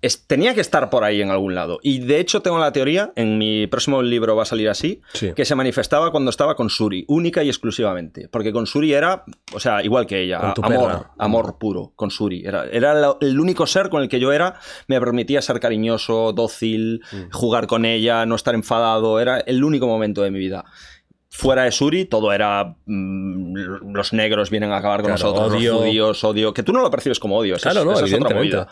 es- 0.01 0.25
tenía 0.27 0.53
que 0.55 0.61
estar 0.61 0.89
por 0.89 1.03
ahí 1.03 1.21
en 1.21 1.29
algún 1.29 1.55
lado. 1.55 1.79
Y 1.83 1.99
de 1.99 2.19
hecho 2.19 2.41
tengo 2.41 2.57
la 2.57 2.71
teoría, 2.71 3.11
en 3.15 3.37
mi 3.37 3.67
próximo 3.67 4.01
libro 4.01 4.35
va 4.35 4.43
a 4.43 4.45
salir 4.45 4.69
así, 4.69 5.01
Sí. 5.13 5.33
que 5.35 5.43
se 5.45 5.55
manifestaba 5.55 6.11
cuando 6.11 6.29
estaba 6.31 6.55
con 6.55 6.69
Suri, 6.69 7.03
única 7.09 7.43
y 7.43 7.49
exclusivamente. 7.49 8.29
Porque 8.29 8.51
con 8.53 8.65
Suri 8.65 8.93
era, 8.93 9.23
o 9.53 9.59
sea, 9.59 9.83
igual 9.83 10.05
que 10.05 10.21
ella, 10.23 10.53
amor, 10.61 11.07
amor 11.17 11.57
puro, 11.59 11.91
con 11.95 12.11
Suri. 12.11 12.43
Era, 12.45 12.65
era 12.71 12.93
la- 12.93 13.17
el 13.21 13.39
único 13.39 13.67
ser 13.67 13.89
con 13.89 14.01
el 14.01 14.07
que 14.09 14.19
yo 14.21 14.31
era, 14.31 14.55
me 14.87 14.99
permitía 14.99 15.41
ser 15.41 15.59
cariñoso, 15.59 16.31
dócil, 16.33 17.01
Mm. 17.11 17.31
jugar 17.31 17.67
con 17.67 17.83
ella, 17.85 18.25
no 18.25 18.35
estar 18.35 18.55
enfadado. 18.55 19.19
Era 19.19 19.39
el 19.41 19.63
único 19.63 19.85
momento 19.87 20.23
de 20.23 20.31
mi 20.31 20.39
vida. 20.39 20.63
Fuera 21.31 21.63
de 21.63 21.71
Suri, 21.71 22.05
todo 22.05 22.33
era. 22.33 22.75
mm, 22.85 23.91
los 23.93 24.13
negros 24.13 24.49
vienen 24.49 24.71
a 24.71 24.77
acabar 24.77 25.01
con 25.01 25.11
Claro, 25.13 25.29
nosotros, 25.31 25.53
odio. 25.53 25.71
los 25.73 25.81
judíos, 25.81 26.23
odio. 26.23 26.53
Que 26.53 26.63
tú 26.63 26.73
no 26.73 26.81
lo 26.81 26.89
percibes 26.89 27.19
como 27.19 27.37
odio. 27.37 27.55
Claro, 27.57 27.79
es- 27.81 27.85
no, 27.85 27.93
esa 27.93 28.05
es 28.05 28.13
otra 28.13 28.35
movida. 28.35 28.67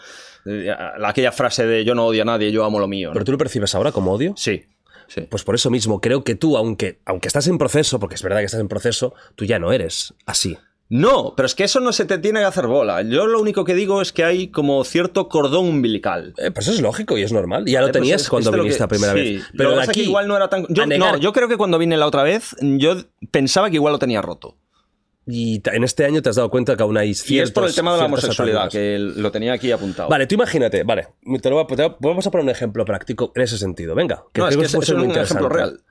Eh, 0.46 0.74
Aquella 1.06 1.32
frase 1.32 1.66
de 1.66 1.86
yo 1.86 1.94
no 1.94 2.06
odio 2.08 2.24
a 2.24 2.26
nadie, 2.26 2.52
yo 2.52 2.64
amo 2.66 2.80
lo 2.80 2.88
mío. 2.88 3.10
¿no? 3.10 3.14
Pero 3.14 3.26
tú 3.26 3.32
lo 3.32 3.38
percibes 3.38 3.76
ahora 3.76 3.92
como 3.92 4.12
odio. 4.14 4.34
Sí, 4.38 4.66
sí. 5.08 5.22
Pues 5.30 5.44
por 5.44 5.56
eso 5.56 5.70
mismo, 5.70 6.02
creo 6.02 6.24
que 6.24 6.36
tú, 6.36 6.58
aunque, 6.58 7.00
aunque 7.06 7.28
estás 7.28 7.48
en 7.48 7.58
proceso, 7.58 8.00
porque 8.00 8.16
es 8.16 8.24
verdad 8.24 8.40
que 8.40 8.46
estás 8.46 8.62
en 8.62 8.68
proceso, 8.68 9.14
tú 9.36 9.46
ya 9.46 9.60
no 9.60 9.72
eres 9.72 10.14
así. 10.26 10.58
No, 10.90 11.34
pero 11.36 11.46
es 11.48 11.54
que 11.56 11.66
eso 11.66 11.80
no 11.82 11.92
se 11.92 12.06
te 12.06 12.18
tiene 12.18 12.40
que 12.40 12.46
hacer 12.46 12.66
bola. 12.68 13.02
Yo 13.02 13.28
lo 13.28 13.42
único 13.42 13.66
que 13.66 13.76
digo 13.76 14.02
es 14.02 14.14
que 14.14 14.24
hay 14.24 14.48
como 14.48 14.84
cierto 14.86 15.28
cordón 15.28 15.66
umbilical. 15.68 16.34
Eh, 16.38 16.52
pues 16.52 16.68
eso 16.68 16.76
es 16.76 16.82
lógico 16.82 17.18
y 17.18 17.24
es 17.24 17.34
normal. 17.34 17.66
Ya 17.66 17.82
lo 17.82 17.88
Eh, 17.88 17.90
pues 17.92 18.02
tenías 18.02 18.22
es- 18.22 18.30
cuando 18.30 18.52
lo 18.52 18.58
viniste 18.64 18.78
que- 18.78 18.84
la 18.84 18.88
primera 18.88 19.14
sí, 19.14 19.20
vez. 19.20 19.42
lo 19.52 19.58
Pero 19.58 19.70
que 19.72 19.76
de 19.76 19.82
que 19.84 19.90
aquí 19.92 20.02
igual 20.04 20.28
no 20.30 20.38
era 20.38 20.50
tan. 20.50 20.66
Yo, 20.70 20.86
negar- 20.86 21.12
no, 21.14 21.18
yo 21.18 21.34
creo 21.34 21.50
que 21.50 21.58
cuando 21.58 21.78
vine 21.78 21.98
la 21.98 22.08
otra 22.08 22.24
vez, 22.24 22.56
yo 22.62 22.96
pensaba 23.32 23.70
que 23.70 23.76
igual 23.76 23.92
lo 23.94 24.00
tenía 24.00 24.22
roto. 24.22 24.56
Y 25.30 25.62
en 25.74 25.84
este 25.84 26.06
año 26.06 26.22
te 26.22 26.30
has 26.30 26.38
dado 26.38 26.50
cuenta 26.50 26.78
que 26.78 26.84
aún 26.84 26.98
hay 26.98 27.10
Y 27.10 27.12
es 27.12 27.20
por 27.20 27.28
ciertos- 27.28 27.70
el 27.72 27.76
tema 27.76 27.92
de 27.92 28.00
la 28.00 28.06
homosexualidad, 28.06 28.70
que 28.72 28.98
lo 28.98 29.30
tenía 29.30 29.52
aquí 29.52 29.70
apuntado. 29.74 30.08
Vale, 30.08 30.26
tú 30.26 30.36
imagínate, 30.36 30.84
vale, 30.84 31.10
te 31.42 31.50
lo 31.50 31.58
voy 31.58 31.66
a- 31.70 31.76
te 31.76 31.84
voy- 31.84 31.96
vamos 32.00 32.26
a 32.26 32.32
poner 32.32 32.46
un 32.46 32.50
ejemplo 32.50 32.86
práctico 32.86 33.34
en 33.36 33.42
ese 33.42 33.58
sentido. 33.58 33.94
Venga, 33.94 34.24
que 34.32 34.40
no, 34.40 34.48
es 34.48 34.56
que 34.56 34.64
es, 34.64 34.74
es 34.74 34.90
un 34.90 35.12
ejemplo 35.12 35.50
real. 35.50 35.82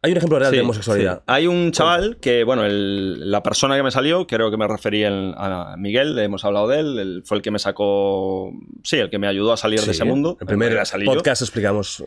Hay 0.00 0.12
un 0.12 0.16
ejemplo 0.18 0.38
real 0.38 0.52
de 0.52 0.60
homosexualidad. 0.60 1.16
sí. 1.18 1.22
Hay 1.26 1.48
un 1.48 1.72
chaval 1.72 2.18
que, 2.20 2.44
bueno, 2.44 2.64
el- 2.64 3.28
la 3.32 3.42
persona 3.42 3.76
que 3.76 3.82
me 3.82 3.90
salió, 3.90 4.28
creo 4.28 4.48
que 4.48 4.56
me 4.56 4.68
referí 4.68 5.02
en- 5.02 5.34
a 5.36 5.74
Miguel, 5.76 6.16
hemos 6.20 6.44
hablado 6.44 6.68
de 6.68 6.78
él, 6.78 6.98
él 7.00 7.22
fue 7.24 7.38
el 7.38 7.42
que 7.42 7.50
me 7.50 7.58
sacó, 7.58 8.52
sí, 8.84 8.96
el 8.98 9.10
que 9.10 9.18
me 9.18 9.26
ayudó 9.26 9.52
a 9.52 9.56
salir 9.56 9.80
Sí, 9.80 9.86
de 9.86 9.92
ese 9.92 10.04
mundo. 10.04 10.36
El 10.40 10.46
primer 10.46 10.72
yo. 10.72 11.04
podcast 11.04 11.42
explicamos. 11.42 11.98
eh. 12.00 12.04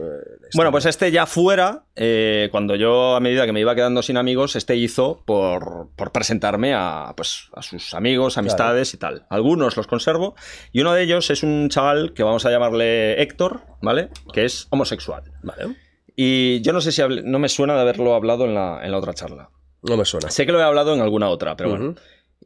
Bueno, 0.56 0.72
pues 0.72 0.86
este 0.86 1.12
ya 1.12 1.26
fuera, 1.26 1.84
eh, 1.98 2.48
cuando 2.52 2.76
yo 2.76 3.16
a 3.18 3.20
medida 3.20 3.46
que 3.46 3.52
me 3.52 3.60
iba 3.60 3.76
quedando 3.76 4.02
sin 4.02 4.16
amigos, 4.16 4.56
este 4.56 4.78
hizo 4.78 5.22
por, 5.26 5.90
por 5.98 6.14
presentarme 6.14 6.74
a, 6.74 7.14
pues, 7.18 7.50
a 7.54 7.62
sus 7.62 7.94
amigos, 7.94 8.38
amistades 8.38 8.94
y 8.94 8.98
tal. 9.00 9.26
Algunos 9.30 9.76
los 9.76 9.88
conservo 9.88 10.36
y 10.72 10.80
uno 10.80 10.94
de 10.94 11.04
ellos 11.04 11.30
es 11.30 11.44
un 11.44 11.68
chaval 11.68 12.14
que 12.14 12.24
vamos 12.24 12.46
a 12.46 12.52
llamarle 12.52 13.22
Héctor, 13.22 13.64
¿vale? 13.82 14.08
Que 14.34 14.46
es 14.46 14.68
homosexual. 14.70 15.24
Vale, 15.44 15.76
Y 16.16 16.62
yo 16.62 16.74
no 16.74 16.82
sé 16.82 16.92
si 16.92 17.02
hablé- 17.02 17.24
no 17.24 17.40
me 17.40 17.50
suena 17.50 17.76
de 17.76 17.82
haberlo 17.82 18.14
hablado 18.16 18.46
en 18.46 18.54
la, 18.54 18.80
en 18.84 18.92
la 18.92 18.98
otra 18.98 19.14
charla. 19.14 19.50
no 19.84 19.98
me 19.98 20.06
suena. 20.06 20.30
Sé 20.30 20.46
que 20.46 20.52
lo 20.52 20.60
he 20.60 20.64
hablado 20.64 20.94
en 20.94 21.02
alguna 21.02 21.30
otra, 21.30 21.56
pero 21.56 21.70
bueno. 21.72 21.96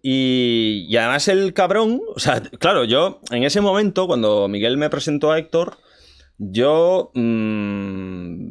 Y, 0.02 0.86
y 0.90 0.98
además 0.98 1.28
el 1.30 1.54
cabrón, 1.54 2.02
o 2.16 2.20
sea, 2.20 2.42
claro, 2.60 2.84
yo 2.84 3.22
en 3.32 3.44
ese 3.44 3.60
momento, 3.62 4.08
cuando 4.08 4.48
Miguel 4.48 4.78
me 4.78 4.90
presentó 4.90 5.32
a 5.32 5.40
Héctor, 5.40 5.78
yo 6.38 7.12
mm, 7.16 8.50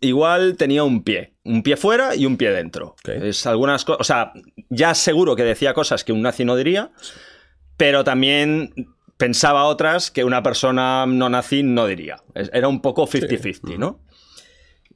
igual 0.00 0.56
tenía 0.56 0.84
un 0.84 1.02
pie, 1.02 1.34
un 1.44 1.62
pie 1.62 1.76
fuera 1.76 2.14
y 2.14 2.26
un 2.26 2.36
pie 2.36 2.50
dentro. 2.52 2.94
Es 3.28 3.46
algunas 3.46 3.84
cosas, 3.84 4.00
o 4.00 4.04
sea, 4.04 4.32
ya 4.68 4.94
seguro 4.94 5.34
que 5.34 5.44
decía 5.44 5.74
cosas 5.74 6.04
que 6.04 6.12
un 6.12 6.22
nazi 6.22 6.44
no 6.44 6.56
diría, 6.56 6.92
pero 7.76 8.04
también 8.04 8.72
pensaba 9.16 9.64
otras 9.64 10.10
que 10.10 10.24
una 10.24 10.42
persona 10.42 11.06
no 11.06 11.28
nazi 11.28 11.62
no 11.62 11.86
diría. 11.86 12.16
Es- 12.34 12.50
Era 12.52 12.68
un 12.68 12.80
poco 12.80 13.06
50-50, 13.06 13.78
¿no? 13.78 14.00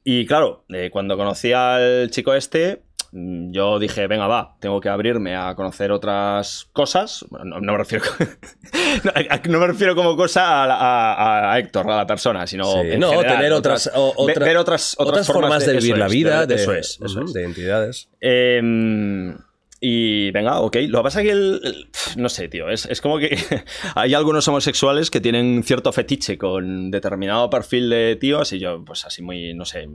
Y 0.03 0.25
claro, 0.25 0.63
eh, 0.69 0.89
cuando 0.91 1.17
conocí 1.17 1.51
al 1.53 2.09
chico 2.09 2.33
este, 2.33 2.83
mm, 3.11 3.51
yo 3.51 3.79
dije, 3.79 4.07
venga, 4.07 4.27
va, 4.27 4.55
tengo 4.59 4.79
que 4.79 4.87
abrirme 4.89 5.35
a 5.35 5.53
conocer 5.55 5.91
otras 5.91 6.69
cosas. 6.73 7.25
No, 7.31 7.59
no 7.59 7.71
me 7.73 7.77
refiero 7.77 8.05
no, 9.49 9.59
me 9.59 9.67
refiero 9.67 9.95
como 9.95 10.15
cosa 10.15 10.63
a, 10.63 10.65
a- 10.73 11.53
a 11.53 11.59
Héctor, 11.59 11.89
a 11.91 11.97
la 11.97 12.07
persona, 12.07 12.47
sino 12.47 12.63
Sí, 12.65 12.79
en 12.91 12.99
no, 13.01 13.11
general, 13.11 13.35
tener 13.37 13.53
otras, 13.53 13.91
o- 13.93 14.25
ve- 14.25 14.33
otra- 14.33 14.45
ver 14.45 14.57
otras, 14.57 14.95
otras, 14.97 15.27
formas, 15.27 15.65
de 15.65 15.73
vivir 15.77 15.97
la 15.97 16.05
es, 16.07 16.11
vida, 16.11 16.45
de, 16.45 16.55
eso 16.55 16.73
es, 16.73 16.97
eso 17.03 17.19
ujú, 17.19 17.27
es. 17.27 17.33
de 17.33 17.41
identidades. 17.41 18.09
Eh, 18.21 19.35
y 19.81 20.31
venga, 20.31 20.59
ok. 20.59 20.75
Lo 20.87 20.99
que 20.99 21.03
pasa 21.03 21.21
es 21.21 21.25
que 21.27 21.31
el, 21.31 21.61
el- 21.63 21.89
no 22.17 22.27
sé, 22.29 22.47
tío. 22.49 22.69
Es, 22.69 22.85
es 22.85 22.99
como 23.01 23.17
que 23.17 23.37
hay 23.95 24.13
algunos 24.13 24.47
homosexuales 24.47 25.09
que 25.09 25.21
tienen 25.21 25.63
cierto 25.63 25.91
fetiche 25.93 26.37
con 26.37 26.91
determinado 26.91 27.49
perfil 27.49 27.89
de 27.89 28.15
tío, 28.17 28.41
así 28.41 28.59
yo, 28.59 28.83
pues 28.83 29.05
así 29.05 29.21
muy, 29.21 29.53
no 29.53 29.65
sé, 29.65 29.87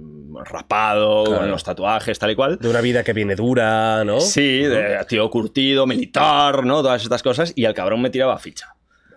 rapado, 0.45 1.25
Claro. 1.25 1.41
con 1.41 1.51
los 1.51 1.65
tatuajes, 1.65 2.19
tal 2.19 2.31
y 2.31 2.35
cual. 2.35 2.59
De 2.59 2.69
una 2.69 2.81
vida 2.81 3.03
que 3.05 3.13
viene 3.13 3.35
dura, 3.35 4.05
¿no? 4.05 4.21
Sí, 4.21 4.61
de 4.63 4.99
tío 5.09 5.29
curtido, 5.31 5.87
militar, 5.87 6.65
¿no? 6.65 6.83
Todas 6.83 7.03
estas 7.03 7.23
cosas. 7.23 7.53
Y 7.57 7.65
el 7.65 7.75
cabrón 7.75 8.01
me 8.03 8.11
tiraba 8.11 8.39
ficha. 8.39 8.75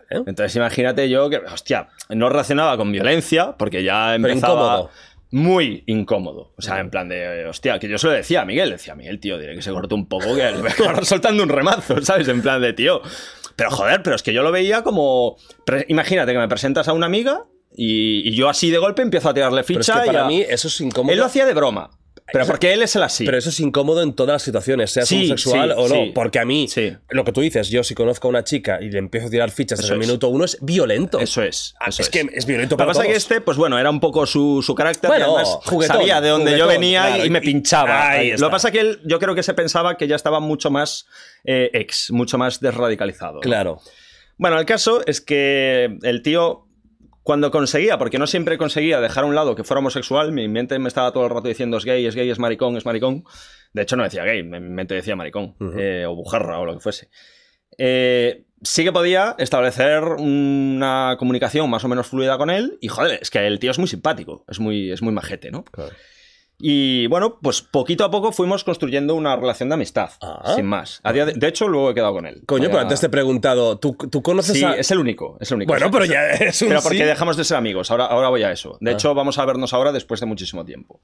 ¿Eh? 0.09 0.21
Entonces 0.25 0.55
imagínate 0.55 1.09
yo 1.09 1.29
que, 1.29 1.37
hostia, 1.37 1.89
no 2.09 2.29
relacionaba 2.29 2.77
con 2.77 2.91
violencia, 2.91 3.55
porque 3.57 3.83
ya 3.83 4.13
Pero 4.21 4.27
empezaba 4.33 4.53
incómodo. 4.53 4.89
Muy 5.31 5.83
incómodo. 5.87 6.53
O 6.57 6.61
sea, 6.61 6.79
en 6.79 6.89
plan 6.89 7.09
de, 7.09 7.45
hostia, 7.47 7.79
que 7.79 7.87
yo 7.89 7.97
se 7.97 8.07
lo 8.07 8.13
decía 8.13 8.41
a 8.41 8.45
Miguel, 8.45 8.69
decía, 8.71 8.95
Miguel, 8.95 9.19
tío, 9.19 9.37
diré 9.37 9.55
que 9.55 9.61
se 9.61 9.71
cortó 9.71 9.95
un 9.95 10.07
poco, 10.07 10.35
que 10.35 10.43
acabar 10.69 11.05
soltando 11.05 11.43
un 11.43 11.49
remazo, 11.49 12.01
¿sabes? 12.01 12.27
En 12.27 12.41
plan 12.41 12.61
de, 12.61 12.73
tío. 12.73 13.01
Pero 13.55 13.71
joder, 13.71 14.03
pero 14.03 14.15
es 14.15 14.23
que 14.23 14.33
yo 14.33 14.43
lo 14.43 14.51
veía 14.51 14.83
como. 14.83 15.37
imagínate 15.87 16.31
que 16.31 16.37
me 16.37 16.47
presentas 16.47 16.87
a 16.87 16.93
una 16.93 17.07
amiga 17.07 17.45
y, 17.75 18.27
y 18.29 18.35
yo 18.35 18.49
así 18.49 18.69
de 18.71 18.77
golpe 18.77 19.01
empiezo 19.01 19.29
a 19.29 19.33
tirarle 19.33 19.63
Pero 19.63 19.79
ficha 19.79 19.93
es 19.95 19.99
que 20.01 20.05
y 20.05 20.09
para 20.11 20.25
a- 20.25 20.27
mí 20.27 20.41
eso 20.47 20.67
es 20.67 20.79
incómodo. 20.81 21.11
Él 21.13 21.19
lo 21.19 21.25
hacía 21.25 21.45
de 21.45 21.53
broma. 21.53 21.89
Pero 22.31 22.45
porque 22.45 22.73
él 22.73 22.81
es 22.81 22.95
el 22.95 23.03
así. 23.03 23.25
Pero 23.25 23.37
eso 23.37 23.49
es 23.49 23.59
incómodo 23.59 24.01
en 24.03 24.13
todas 24.13 24.33
las 24.33 24.43
situaciones, 24.43 24.91
seas 24.91 25.07
Sí, 25.07 25.17
homosexual 25.25 25.69
sí, 25.69 25.75
o 25.77 25.87
no. 25.87 25.95
sí. 25.95 26.11
Porque 26.13 26.39
a 26.39 26.45
mí, 26.45 26.67
Sí. 26.67 26.93
lo 27.09 27.23
que 27.23 27.31
tú 27.31 27.41
dices, 27.41 27.69
yo 27.69 27.83
si 27.83 27.95
conozco 27.95 28.27
a 28.27 28.29
una 28.29 28.43
chica 28.43 28.79
y 28.81 28.89
le 28.89 28.99
empiezo 28.99 29.27
a 29.27 29.29
tirar 29.29 29.49
fichas 29.51 29.79
desde 29.79 29.93
el 29.93 29.99
minuto 29.99 30.27
uno, 30.27 30.43
es 30.45 30.57
violento. 30.61 31.19
Eso 31.19 31.41
es. 31.41 31.73
Ah, 31.79 31.85
eso 31.89 32.01
es 32.01 32.09
que 32.09 32.27
es 32.33 32.45
violento 32.45 32.73
Lo 32.73 32.77
que 32.77 32.81
para 32.81 32.87
pasa 32.91 33.03
es 33.03 33.07
que 33.11 33.15
este, 33.17 33.41
pues 33.41 33.57
bueno, 33.57 33.79
era 33.79 33.89
un 33.89 33.99
poco 33.99 34.25
su, 34.25 34.61
su 34.61 34.75
carácter. 34.75 35.09
Bueno, 35.09 35.25
y 35.25 35.29
además 35.29 35.57
juguetón, 35.65 35.97
sabía 35.97 36.19
de 36.21 36.29
dónde 36.29 36.57
yo 36.57 36.67
venía 36.67 37.07
claro, 37.07 37.25
y 37.25 37.29
me 37.29 37.41
pinchaba. 37.41 38.09
ahí 38.11 38.31
Lo 38.37 38.47
que 38.47 38.51
pasa 38.51 38.67
es 38.67 38.71
que 38.73 38.79
él, 38.81 38.99
yo 39.05 39.19
creo 39.19 39.33
que 39.33 39.43
se 39.43 39.53
pensaba 39.53 39.95
que 39.97 40.07
ya 40.07 40.15
estaba 40.17 40.39
mucho 40.39 40.69
más 40.69 41.05
eh, 41.45 41.69
ex, 41.73 42.11
mucho 42.11 42.37
más 42.37 42.59
desradicalizado. 42.59 43.35
¿no? 43.35 43.39
Claro. 43.39 43.79
Bueno, 44.37 44.59
el 44.59 44.65
caso 44.65 45.01
es 45.07 45.21
que 45.21 45.97
el 46.03 46.21
tío, 46.21 46.66
cuando 47.27 47.51
conseguía, 47.51 47.97
porque 47.97 48.19
no 48.19 48.25
siempre 48.25 48.57
conseguía 48.57 49.01
dejar 49.01 49.25
a 49.25 49.27
un 49.27 49.35
lado 49.35 49.53
que 49.53 49.65
fuera 49.65 49.79
homosexual, 49.79 50.31
mi 50.31 50.47
mente 50.47 50.79
me 50.79 50.87
estaba 50.87 51.11
todo 51.11 51.25
el 51.25 51.29
rato 51.29 51.49
diciendo 51.49 51.75
es 51.75 51.83
gay, 51.83 52.05
es 52.05 52.15
gay, 52.15 52.29
es 52.29 52.39
maricón, 52.39 52.77
es 52.77 52.85
maricón. 52.85 53.25
De 53.73 53.81
hecho, 53.81 53.97
no 53.97 54.03
decía 54.05 54.23
gay, 54.23 54.43
mi 54.43 54.61
mente 54.61 54.95
decía 54.95 55.17
maricón, 55.17 55.53
Ujú. 55.59 55.77
eh, 55.77 56.05
o 56.05 56.15
bujarra, 56.15 56.57
o 56.57 56.65
lo 56.65 56.73
que 56.73 56.79
fuese. 56.79 57.09
Eh, 57.77 58.45
sí 58.61 58.85
que 58.85 58.93
podía 58.93 59.35
establecer 59.39 60.03
una 60.03 61.17
comunicación 61.19 61.69
más 61.69 61.83
o 61.83 61.89
menos 61.89 62.07
fluida 62.07 62.37
con 62.37 62.49
él, 62.49 62.77
y 62.79 62.87
joder, 62.87 63.19
es 63.21 63.29
que 63.29 63.45
el 63.45 63.59
tío 63.59 63.71
es 63.71 63.77
muy 63.77 63.89
simpático, 63.89 64.45
es 64.47 64.61
muy, 64.61 64.89
es 64.89 65.01
muy 65.01 65.11
majete, 65.11 65.51
¿no? 65.51 65.65
claro. 65.65 65.91
Y 66.59 67.05
bueno, 67.07 67.37
pues 67.39 67.61
poquito 67.61 68.03
a 68.03 68.09
poco 68.09 68.31
fuimos 68.31 68.63
construyendo 68.63 69.13
una 69.13 69.35
relación 69.35 69.69
de 69.69 69.75
amistad, 69.75 70.09
Ah. 70.21 70.53
sin 70.55 70.65
más. 70.65 70.99
A 71.03 71.13
día 71.13 71.25
de, 71.25 71.33
de 71.33 71.47
hecho, 71.47 71.67
luego 71.67 71.91
he 71.91 71.93
quedado 71.93 72.13
con 72.13 72.25
él. 72.25 72.41
Coño, 72.47 72.67
pero 72.69 72.79
antes 72.79 72.99
te 72.99 73.05
he 73.05 73.09
preguntado, 73.09 73.77
¿tú, 73.77 73.93
tú 74.09 74.23
conoces 74.23 74.57
Sí, 74.57 74.63
a...? 74.63 74.73
es 74.73 74.89
el 74.89 74.97
único, 74.97 75.37
es 75.39 75.51
el 75.51 75.57
único. 75.57 75.71
Bueno, 75.71 75.91
pero 75.91 76.05
ya 76.05 76.29
es 76.31 76.59
un 76.63 76.69
Pero 76.69 76.81
porque 76.81 76.97
sí. 76.97 77.03
dejamos 77.03 77.37
de 77.37 77.43
ser 77.43 77.57
amigos, 77.57 77.91
ahora, 77.91 78.05
ahora 78.07 78.29
voy 78.29 78.41
a 78.41 78.51
eso. 78.51 78.77
De 78.81 78.89
Ah. 78.89 78.93
hecho, 78.95 79.13
vamos 79.13 79.37
a 79.37 79.45
vernos 79.45 79.71
ahora 79.73 79.91
después 79.91 80.19
de 80.19 80.25
muchísimo 80.25 80.65
tiempo. 80.65 80.99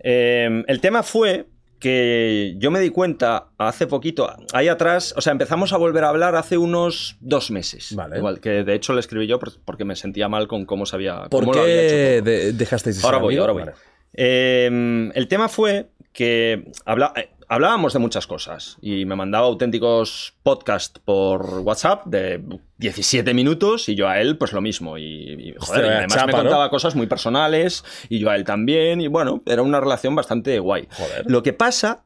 Eh, 0.00 0.62
el 0.66 0.80
tema 0.80 1.02
fue 1.02 1.46
que 1.80 2.54
yo 2.58 2.70
me 2.72 2.80
di 2.80 2.90
cuenta 2.90 3.46
hace 3.56 3.86
poquito, 3.86 4.28
ahí 4.52 4.66
atrás, 4.68 5.14
o 5.16 5.20
sea, 5.20 5.30
empezamos 5.30 5.72
a 5.72 5.76
volver 5.76 6.02
a 6.04 6.08
hablar 6.08 6.34
hace 6.34 6.58
unos 6.58 7.16
dos 7.20 7.50
meses. 7.52 7.94
Vale. 7.94 8.18
Igual, 8.18 8.40
que 8.40 8.64
de 8.64 8.74
hecho 8.74 8.92
le 8.94 9.00
escribí 9.00 9.28
yo 9.28 9.38
por- 9.38 9.58
porque 9.64 9.84
me 9.84 9.94
sentía 9.96 10.28
mal 10.28 10.48
con 10.48 10.66
cómo 10.66 10.86
se 10.86 10.96
había... 10.96 11.22
¿Por 11.30 11.44
cómo 11.44 11.54
lo 11.54 11.60
había 11.62 11.82
hecho 11.82 12.24
qué 12.24 12.52
dejasteis 12.52 12.96
de 12.96 13.00
ser 13.02 13.06
Ahora 13.06 13.18
voy, 13.22 13.36
ahora 13.38 13.52
voy. 13.52 13.62
Vale. 13.62 13.74
Eh, 14.14 15.10
el 15.14 15.28
tema 15.28 15.48
fue 15.48 15.88
que 16.12 16.70
habla- 16.84 17.12
eh, 17.16 17.30
hablábamos 17.48 17.92
de 17.92 17.98
muchas 17.98 18.26
cosas 18.26 18.76
y 18.82 19.04
me 19.04 19.14
mandaba 19.16 19.46
auténticos 19.46 20.34
podcasts 20.42 21.00
por 21.04 21.60
WhatsApp 21.60 22.04
de 22.06 22.42
17 22.78 23.32
minutos 23.34 23.88
y 23.88 23.94
yo 23.94 24.08
a 24.08 24.20
él 24.20 24.36
pues 24.36 24.52
lo 24.52 24.60
mismo. 24.60 24.98
Y, 24.98 25.54
joder, 25.58 25.84
además 25.98 26.12
me 26.26 26.32
contaba 26.42 26.70
cosas 26.70 26.94
muy 26.96 27.06
personales 27.06 27.84
y 28.08 28.18
yo 28.18 28.30
a 28.30 28.36
él 28.36 28.44
también 28.44 29.00
y 29.00 29.06
bueno, 29.06 29.42
era 29.46 29.62
una 29.62 29.80
relación 29.80 30.14
bastante 30.14 30.58
guay. 30.58 30.88
Lo 31.26 31.42
que 31.42 31.52
pasa 31.52 32.04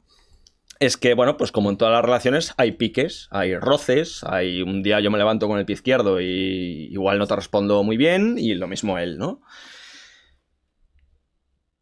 es 0.79 0.97
que, 0.97 1.15
bueno, 1.15 1.37
pues 1.37 1.53
como 1.53 1.71
en 1.71 1.77
todas 1.77 1.93
las 1.95 2.05
relaciones 2.05 2.55
hay 2.57 2.73
piques, 2.73 3.29
hay 3.31 3.57
roces, 3.57 4.25
hay 4.25 4.63
un 4.63 4.83
día 4.83 4.99
yo 5.01 5.11
me 5.13 5.19
levanto 5.19 5.47
con 5.49 5.59
el 5.59 5.65
pie 5.65 5.75
izquierdo 5.75 6.21
y 6.21 6.89
igual 6.91 7.19
no 7.19 7.27
te 7.27 7.37
respondo 7.37 7.83
muy 7.85 7.97
bien 7.97 8.37
y 8.37 8.55
lo 8.55 8.67
mismo 8.67 8.99
él, 8.99 9.17
¿no? 9.17 9.41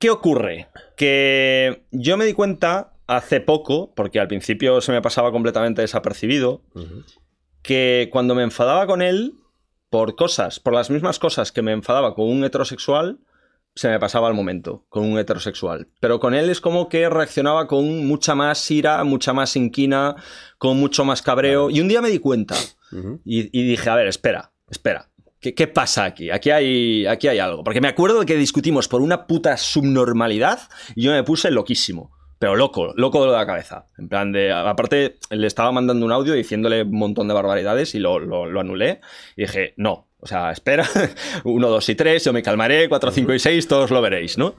¿Qué 0.01 0.09
ocurre? 0.09 0.68
Que 0.96 1.84
yo 1.90 2.16
me 2.16 2.24
di 2.24 2.32
cuenta 2.32 2.94
hace 3.07 3.40
poco, 3.40 3.92
porque 3.94 4.18
al 4.18 4.28
principio 4.28 4.80
se 4.80 4.92
me 4.92 5.03
pasaba 5.03 5.30
completamente 5.30 5.82
desapercibido, 5.82 6.62
que 7.61 8.09
cuando 8.11 8.34
me 8.34 8.42
enfadaba 8.42 8.86
con 8.86 9.03
él 9.03 9.34
por 9.90 10.16
cosas, 10.16 10.59
por 10.59 10.72
las 10.72 10.88
mismas 10.88 11.18
cosas 11.18 11.53
que 11.53 11.61
me 11.61 11.72
enfadaba 11.72 12.14
con 12.14 12.30
un 12.30 12.42
heterosexual, 12.44 13.18
se 13.74 13.90
me 13.90 14.01
pasaba 14.01 14.28
el 14.28 14.34
momento 14.34 14.86
con 14.88 15.05
un 15.05 15.18
heterosexual. 15.18 15.88
Pero 16.01 16.18
con 16.18 16.32
él 16.32 16.48
es 16.48 16.62
como 16.62 16.88
que 16.88 17.11
reaccionaba 17.11 17.66
con 17.66 18.07
mucha 18.07 18.34
más 18.34 18.70
ira, 18.70 19.05
mucha 19.05 19.34
más 19.34 19.55
inquina, 19.55 20.16
con 20.57 20.78
mucho 20.78 21.05
más 21.05 21.20
cabreo. 21.20 21.68
Y 21.68 21.80
un 21.80 21.88
día 21.88 22.01
me 22.01 22.09
di 22.09 22.20
cuenta 22.20 22.57
y, 23.24 23.51
y 23.53 23.68
dije, 23.68 23.90
a 23.90 23.96
ver, 23.96 24.07
espera, 24.07 24.53
espera. 24.70 25.09
¿Qué, 25.41 25.66
pasa 25.66 26.05
aquí? 26.05 26.30
Aquí 26.30 26.51
hay, 26.51 27.07
aquí 27.07 27.26
hay 27.26 27.38
algo. 27.38 27.64
Porque 27.64 27.80
me 27.80 27.88
acuerdo 27.88 28.20
de 28.20 28.26
que 28.26 28.36
discutimos 28.36 28.88
por 28.88 29.01
una 29.01 29.26
puta 29.26 29.57
subnormalidad 29.57 30.61
y 30.95 31.05
yo 31.05 31.12
me 31.12 31.22
puse 31.22 31.51
loquísimo. 31.51 32.12
Pero 32.38 32.57
loco, 32.57 32.93
loco 32.95 33.24
de 33.24 33.32
la 33.32 33.47
cabeza. 33.47 33.86
En 33.99 34.09
plan 34.09 34.32
de. 34.32 34.53
Aparte, 34.53 35.16
le 35.30 35.47
estaba 35.47 35.72
mandando 35.72 36.05
un 36.05 36.12
audio 36.12 36.34
diciéndole 36.34 36.82
un 36.82 36.99
montón 36.99 37.26
de 37.26 37.34
barbaridades 37.34 37.95
y 37.95 38.01
lo, 38.01 38.18
lo, 38.18 38.61
anulé. 38.61 39.01
Y 39.34 39.43
dije, 39.43 39.72
no. 39.76 40.09
O 40.20 40.26
sea, 40.26 40.53
espera. 40.53 40.86
Uno, 41.45 41.68
dos 41.68 41.88
y 41.88 41.95
tres, 41.95 42.24
yo 42.24 42.34
me 42.34 42.43
calmaré. 42.43 42.88
Cuatro, 42.91 43.11
cinco 43.11 43.32
y 43.32 43.38
seis, 43.38 43.66
todos 43.66 43.91
lo 43.91 44.03
veréis, 44.03 44.36
¿no? 44.36 44.55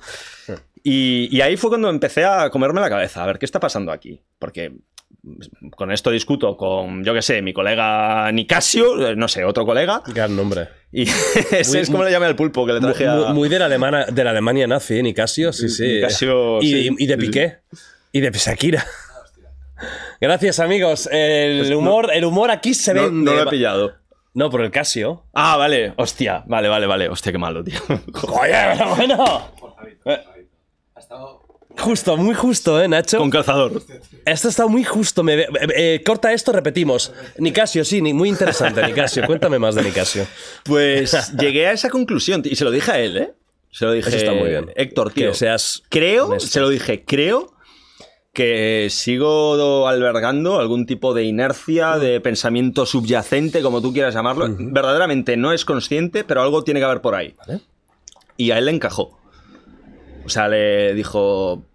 Y, 0.83 1.29
y 1.35 1.41
ahí 1.41 1.57
fue 1.57 1.69
cuando 1.69 1.89
empecé 1.89 2.25
a 2.25 2.49
comerme 2.49 2.81
la 2.81 2.89
cabeza. 2.89 3.23
A 3.23 3.27
ver, 3.27 3.37
¿qué 3.37 3.45
está 3.45 3.59
pasando 3.59 3.91
aquí? 3.91 4.19
Porque 4.39 4.73
con 5.75 5.91
esto 5.91 6.11
discuto 6.11 6.57
con, 6.57 7.03
yo 7.03 7.13
qué 7.13 7.21
sé, 7.21 7.41
mi 7.41 7.53
colega 7.53 8.31
Nicasio, 8.31 9.07
eh, 9.07 9.15
no 9.15 9.27
sé, 9.27 9.43
otro 9.43 9.65
colega. 9.65 10.01
Gran 10.07 10.35
nombre. 10.35 10.69
Y 10.91 11.03
ese 11.51 11.81
es 11.81 11.89
como 11.89 12.03
le 12.03 12.11
llamé 12.11 12.25
al 12.25 12.35
pulpo 12.35 12.65
que 12.65 12.73
le 12.73 12.79
traje 12.79 13.07
a... 13.07 13.33
Muy 13.33 13.49
de 13.49 13.59
la, 13.59 13.65
Alemana, 13.65 14.05
de 14.05 14.23
la 14.23 14.31
Alemania 14.31 14.67
nazi, 14.67 14.97
¿eh? 14.97 15.03
Nicasio, 15.03 15.53
sí, 15.53 15.69
sí. 15.69 15.95
Nicasio, 15.95 16.61
y, 16.61 17.05
de 17.05 17.17
Piqué. 17.17 17.59
Y 18.11 18.19
de 18.19 18.31
Shakira. 18.31 18.85
Gracias, 20.19 20.59
amigos. 20.59 21.09
El 21.11 21.59
pues 21.59 21.71
humor, 21.71 22.11
el 22.13 22.25
humor 22.25 22.51
aquí 22.51 22.73
se 22.73 22.93
ve. 22.93 23.09
No, 23.11 23.33
lo 23.33 23.43
he 23.43 23.47
pillado. 23.47 24.01
No, 24.33 24.49
por 24.49 24.61
el 24.61 24.71
Casio. 24.71 25.25
Ah, 25.33 25.57
vale. 25.57 25.93
Hostia. 25.97 26.43
Vale, 26.47 26.69
vale, 26.69 26.87
vale. 26.87 27.09
Hostia, 27.09 27.31
qué 27.31 27.37
malo, 27.37 27.63
tío. 27.63 27.79
Oye, 27.89 28.53
pero 28.77 28.95
bueno. 28.95 29.51
Ha 30.05 30.99
estado 30.99 31.41
Justo, 31.81 32.15
muy 32.17 32.35
justo, 32.35 32.81
¿eh, 32.81 32.87
Nacho? 32.87 33.17
Con 33.17 33.29
calzador. 33.29 33.81
Esto 34.25 34.49
está 34.49 34.67
muy 34.67 34.83
justo. 34.83 35.23
Me... 35.23 35.47
Eh, 35.75 36.01
corta 36.05 36.31
esto, 36.31 36.51
repetimos. 36.51 37.11
Nicasio, 37.37 37.83
sí, 37.83 38.01
muy 38.01 38.29
interesante, 38.29 38.85
Nicasio. 38.85 39.25
Cuéntame 39.25 39.59
más 39.59 39.75
de 39.75 39.83
Nicasio. 39.83 40.27
Pues 40.63 41.31
llegué 41.39 41.67
a 41.67 41.71
esa 41.71 41.89
conclusión 41.89 42.41
y 42.45 42.55
se 42.55 42.63
lo 42.63 42.71
dije 42.71 42.91
a 42.91 42.99
él, 42.99 43.17
¿eh? 43.17 43.33
Se 43.71 43.85
lo 43.85 43.93
dije. 43.93 44.09
Eso 44.09 44.17
está 44.17 44.33
muy 44.33 44.49
bien. 44.49 44.71
Héctor, 44.75 45.11
tío. 45.11 45.31
Que 45.31 45.37
seas. 45.37 45.83
Creo, 45.89 46.39
se 46.39 46.59
lo 46.59 46.69
dije, 46.69 47.03
creo 47.05 47.53
que 48.33 48.87
sigo 48.89 49.87
albergando 49.87 50.59
algún 50.59 50.85
tipo 50.85 51.13
de 51.13 51.23
inercia, 51.23 51.97
de 51.97 52.21
pensamiento 52.21 52.85
subyacente, 52.85 53.61
como 53.61 53.81
tú 53.81 53.91
quieras 53.91 54.13
llamarlo. 54.13 54.47
Verdaderamente 54.57 55.35
no 55.35 55.51
es 55.51 55.65
consciente, 55.65 56.23
pero 56.23 56.41
algo 56.41 56.63
tiene 56.63 56.79
que 56.79 56.85
haber 56.85 57.01
por 57.01 57.15
ahí. 57.15 57.35
Y 58.37 58.51
a 58.51 58.57
él 58.57 58.65
le 58.65 58.71
encajó. 58.71 59.17
O 60.25 60.29
sea, 60.29 60.47
le 60.47 60.93
dijo. 60.93 61.65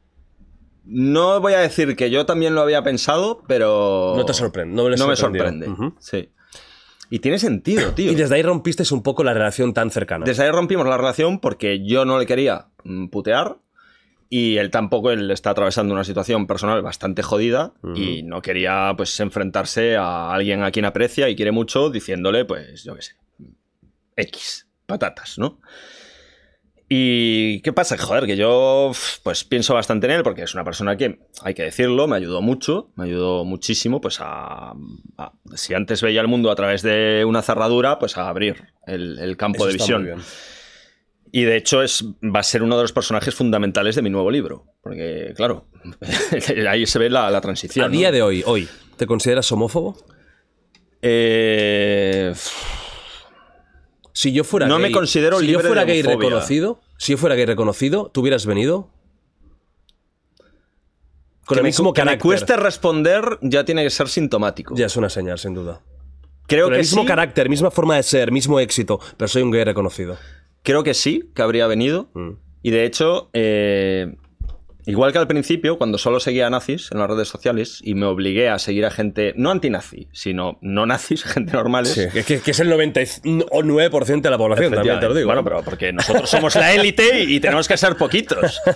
No 0.87 1.41
voy 1.41 1.55
a 1.55 1.59
decir 1.59 1.97
que 1.97 2.11
yo 2.11 2.27
también 2.27 2.55
lo 2.55 2.63
había 2.63 2.83
pensado, 2.83 3.43
pero. 3.47 4.15
No 4.17 4.25
te 4.25 4.35
sorprende. 4.35 4.75
No, 4.75 4.89
me 4.89 5.17
sorprende. 5.17 5.69
Sí. 5.99 6.31
Y 7.11 7.21
tiene 7.21 7.39
sentido, 7.39 7.93
tío. 7.93 8.11
Y 8.11 8.15
desde 8.15 8.35
ahí 8.35 8.43
rompiste 8.43 8.83
un 8.93 9.03
poco 9.03 9.23
la 9.23 9.33
relación 9.33 9.75
tan 9.75 9.91
cercana. 9.91 10.25
Desde 10.25 10.45
ahí 10.45 10.51
rompimos 10.51 10.87
la 10.87 10.97
relación 10.97 11.41
porque 11.41 11.85
yo 11.85 12.05
no 12.05 12.19
le 12.19 12.27
quería 12.27 12.69
mm, 12.85 13.09
putear 13.09 13.59
y 14.29 14.57
él 14.57 14.71
tampoco, 14.71 15.11
él 15.11 15.31
está 15.31 15.51
atravesando 15.51 15.95
una 15.95 16.05
situación 16.05 16.47
personal 16.47 16.83
bastante 16.83 17.23
jodida 17.23 17.75
y 17.95 18.23
no 18.25 18.43
quería 18.43 18.93
pues 18.97 19.19
enfrentarse 19.21 19.97
a 19.97 20.33
alguien 20.33 20.65
a 20.65 20.71
quien 20.73 20.85
aprecia 20.85 21.29
y 21.29 21.37
quiere 21.37 21.53
mucho 21.53 21.91
diciéndole 21.91 22.45
pues 22.45 22.83
yo 22.83 22.97
qué 22.97 23.03
sé, 23.03 23.13
X, 24.17 24.67
patatas, 24.87 25.39
¿no? 25.39 25.61
Y 26.89 27.61
qué 27.63 27.73
pasa, 27.73 27.99
joder, 27.99 28.27
que 28.27 28.37
yo 28.37 28.93
pues 29.25 29.43
pienso 29.43 29.75
bastante 29.75 30.07
en 30.07 30.13
él 30.13 30.23
porque 30.23 30.43
es 30.43 30.55
una 30.55 30.63
persona 30.63 30.97
que, 30.97 31.19
hay 31.43 31.55
que 31.55 31.65
decirlo, 31.65 32.07
me 32.07 32.17
ayudó 32.17 32.43
mucho, 32.43 32.91
me 32.95 33.07
ayudó 33.07 33.45
muchísimo, 33.45 34.01
pues 34.01 34.19
a, 34.21 34.73
si 35.57 35.75
antes 35.75 36.01
veía 36.01 36.21
el 36.21 36.29
mundo 36.29 36.51
a 36.51 36.55
través 36.55 36.83
de 36.83 37.25
una 37.27 37.43
cerradura, 37.43 37.99
pues 37.99 38.17
a 38.17 38.29
abrir 38.29 38.69
el, 38.87 39.37
campo 39.37 39.67
de 39.67 39.73
visión. 39.73 40.23
Y 41.33 41.43
de 41.43 41.57
hecho 41.57 41.83
es, 41.83 42.05
va 42.23 42.39
a 42.39 42.45
ser 42.45 42.63
uno 42.63 42.77
de 42.77 42.83
los 42.83 42.93
personajes 42.93 43.35
fundamentales 43.35 43.97
de 43.97 44.03
mi 44.03 44.11
nuevo 44.11 44.31
libro, 44.31 44.67
porque 44.81 45.33
claro, 45.35 45.67
ahí 46.69 46.87
se 46.87 47.01
ve 47.01 47.11
la, 47.11 47.41
transición. 47.41 47.85
A 47.85 47.89
día 47.89 48.13
de 48.13 48.23
hoy, 48.23 48.45
hoy, 48.47 48.69
¿te 48.97 49.07
consideras 49.07 49.51
homófobo? 49.51 49.97
Eh... 51.03 52.33
Si 54.17 54.33
yo 54.33 54.45
fuera 54.45 54.67
no 54.67 54.79
me 54.79 54.91
considero 54.93 55.41
si 55.41 55.47
yo 55.47 55.61
fuera 55.61 55.85
gay 55.85 56.01
reconocido, 56.01 56.81
si 56.97 57.13
yo 57.13 57.19
fuera 57.19 57.35
gay 57.35 57.45
reconocido, 57.45 58.11
¿tú 58.15 58.23
hubieras 58.23 58.47
venido? 58.47 58.89
Con 61.45 61.59
el 61.59 61.65
mismo 61.65 61.93
que 61.93 62.03
me 62.03 62.19
cueste 62.19 62.57
responder 62.57 63.39
ya 63.43 63.67
tiene 63.67 63.85
que 63.85 63.91
ser 63.91 64.09
sintomático. 64.09 64.75
Ya 64.75 64.87
es 64.87 64.97
una 64.97 65.11
señal, 65.11 65.39
sin 65.39 65.53
duda. 65.53 65.83
Creo 66.47 66.65
Con 66.65 66.73
que 66.73 66.79
el 66.79 66.87
mismo 66.87 67.05
carácter, 67.05 67.51
misma 67.51 67.71
forma 67.71 67.97
de 67.97 68.05
ser, 68.05 68.33
mismo 68.33 68.59
éxito, 68.59 69.01
pero 69.19 69.29
soy 69.29 69.43
un 69.43 69.51
gay 69.51 69.65
reconocido. 69.65 70.17
Creo 70.63 70.83
que 70.83 70.95
sí, 70.95 71.31
que 71.35 71.43
habría 71.43 71.67
venido. 71.67 72.09
Mm. 72.15 72.31
Y 72.63 72.71
de 72.71 72.87
hecho, 72.87 73.29
eh, 73.35 74.17
Igual 74.87 75.13
que 75.13 75.19
al 75.19 75.27
principio, 75.27 75.79
cuando 75.79 75.99
solo 75.99 76.21
seguía 76.21 76.49
nazis 76.49 76.91
en 76.93 77.01
las 77.01 77.11
redes 77.11 77.27
sociales 77.27 77.81
y 77.83 77.95
me 77.95 78.07
obligué 78.07 78.49
a 78.49 78.61
seguir 78.61 78.87
a 78.87 78.93
gente 78.93 79.35
no 79.37 79.51
antinazi, 79.51 80.09
sino 80.13 80.59
no 80.63 80.87
nazis, 80.87 81.25
gente 81.35 81.53
normal. 81.53 81.87
Sí, 81.87 82.03
que, 82.25 82.51
es 82.51 82.61
el 82.61 82.71
99% 82.71 84.21
de 84.21 84.31
la 84.31 84.39
población, 84.39 84.73
también 84.73 85.01
te 85.01 85.09
lo 85.09 85.15
digo. 85.15 85.27
Bueno, 85.27 85.43
pero 85.43 85.65
porque 85.65 85.93
nosotros 85.93 86.31
somos 86.31 86.55
la 86.55 86.73
élite 86.73 87.25
y, 87.25 87.41
tenemos 87.41 87.67
que 87.69 87.77
ser 87.77 87.97
poquitos. 87.97 88.61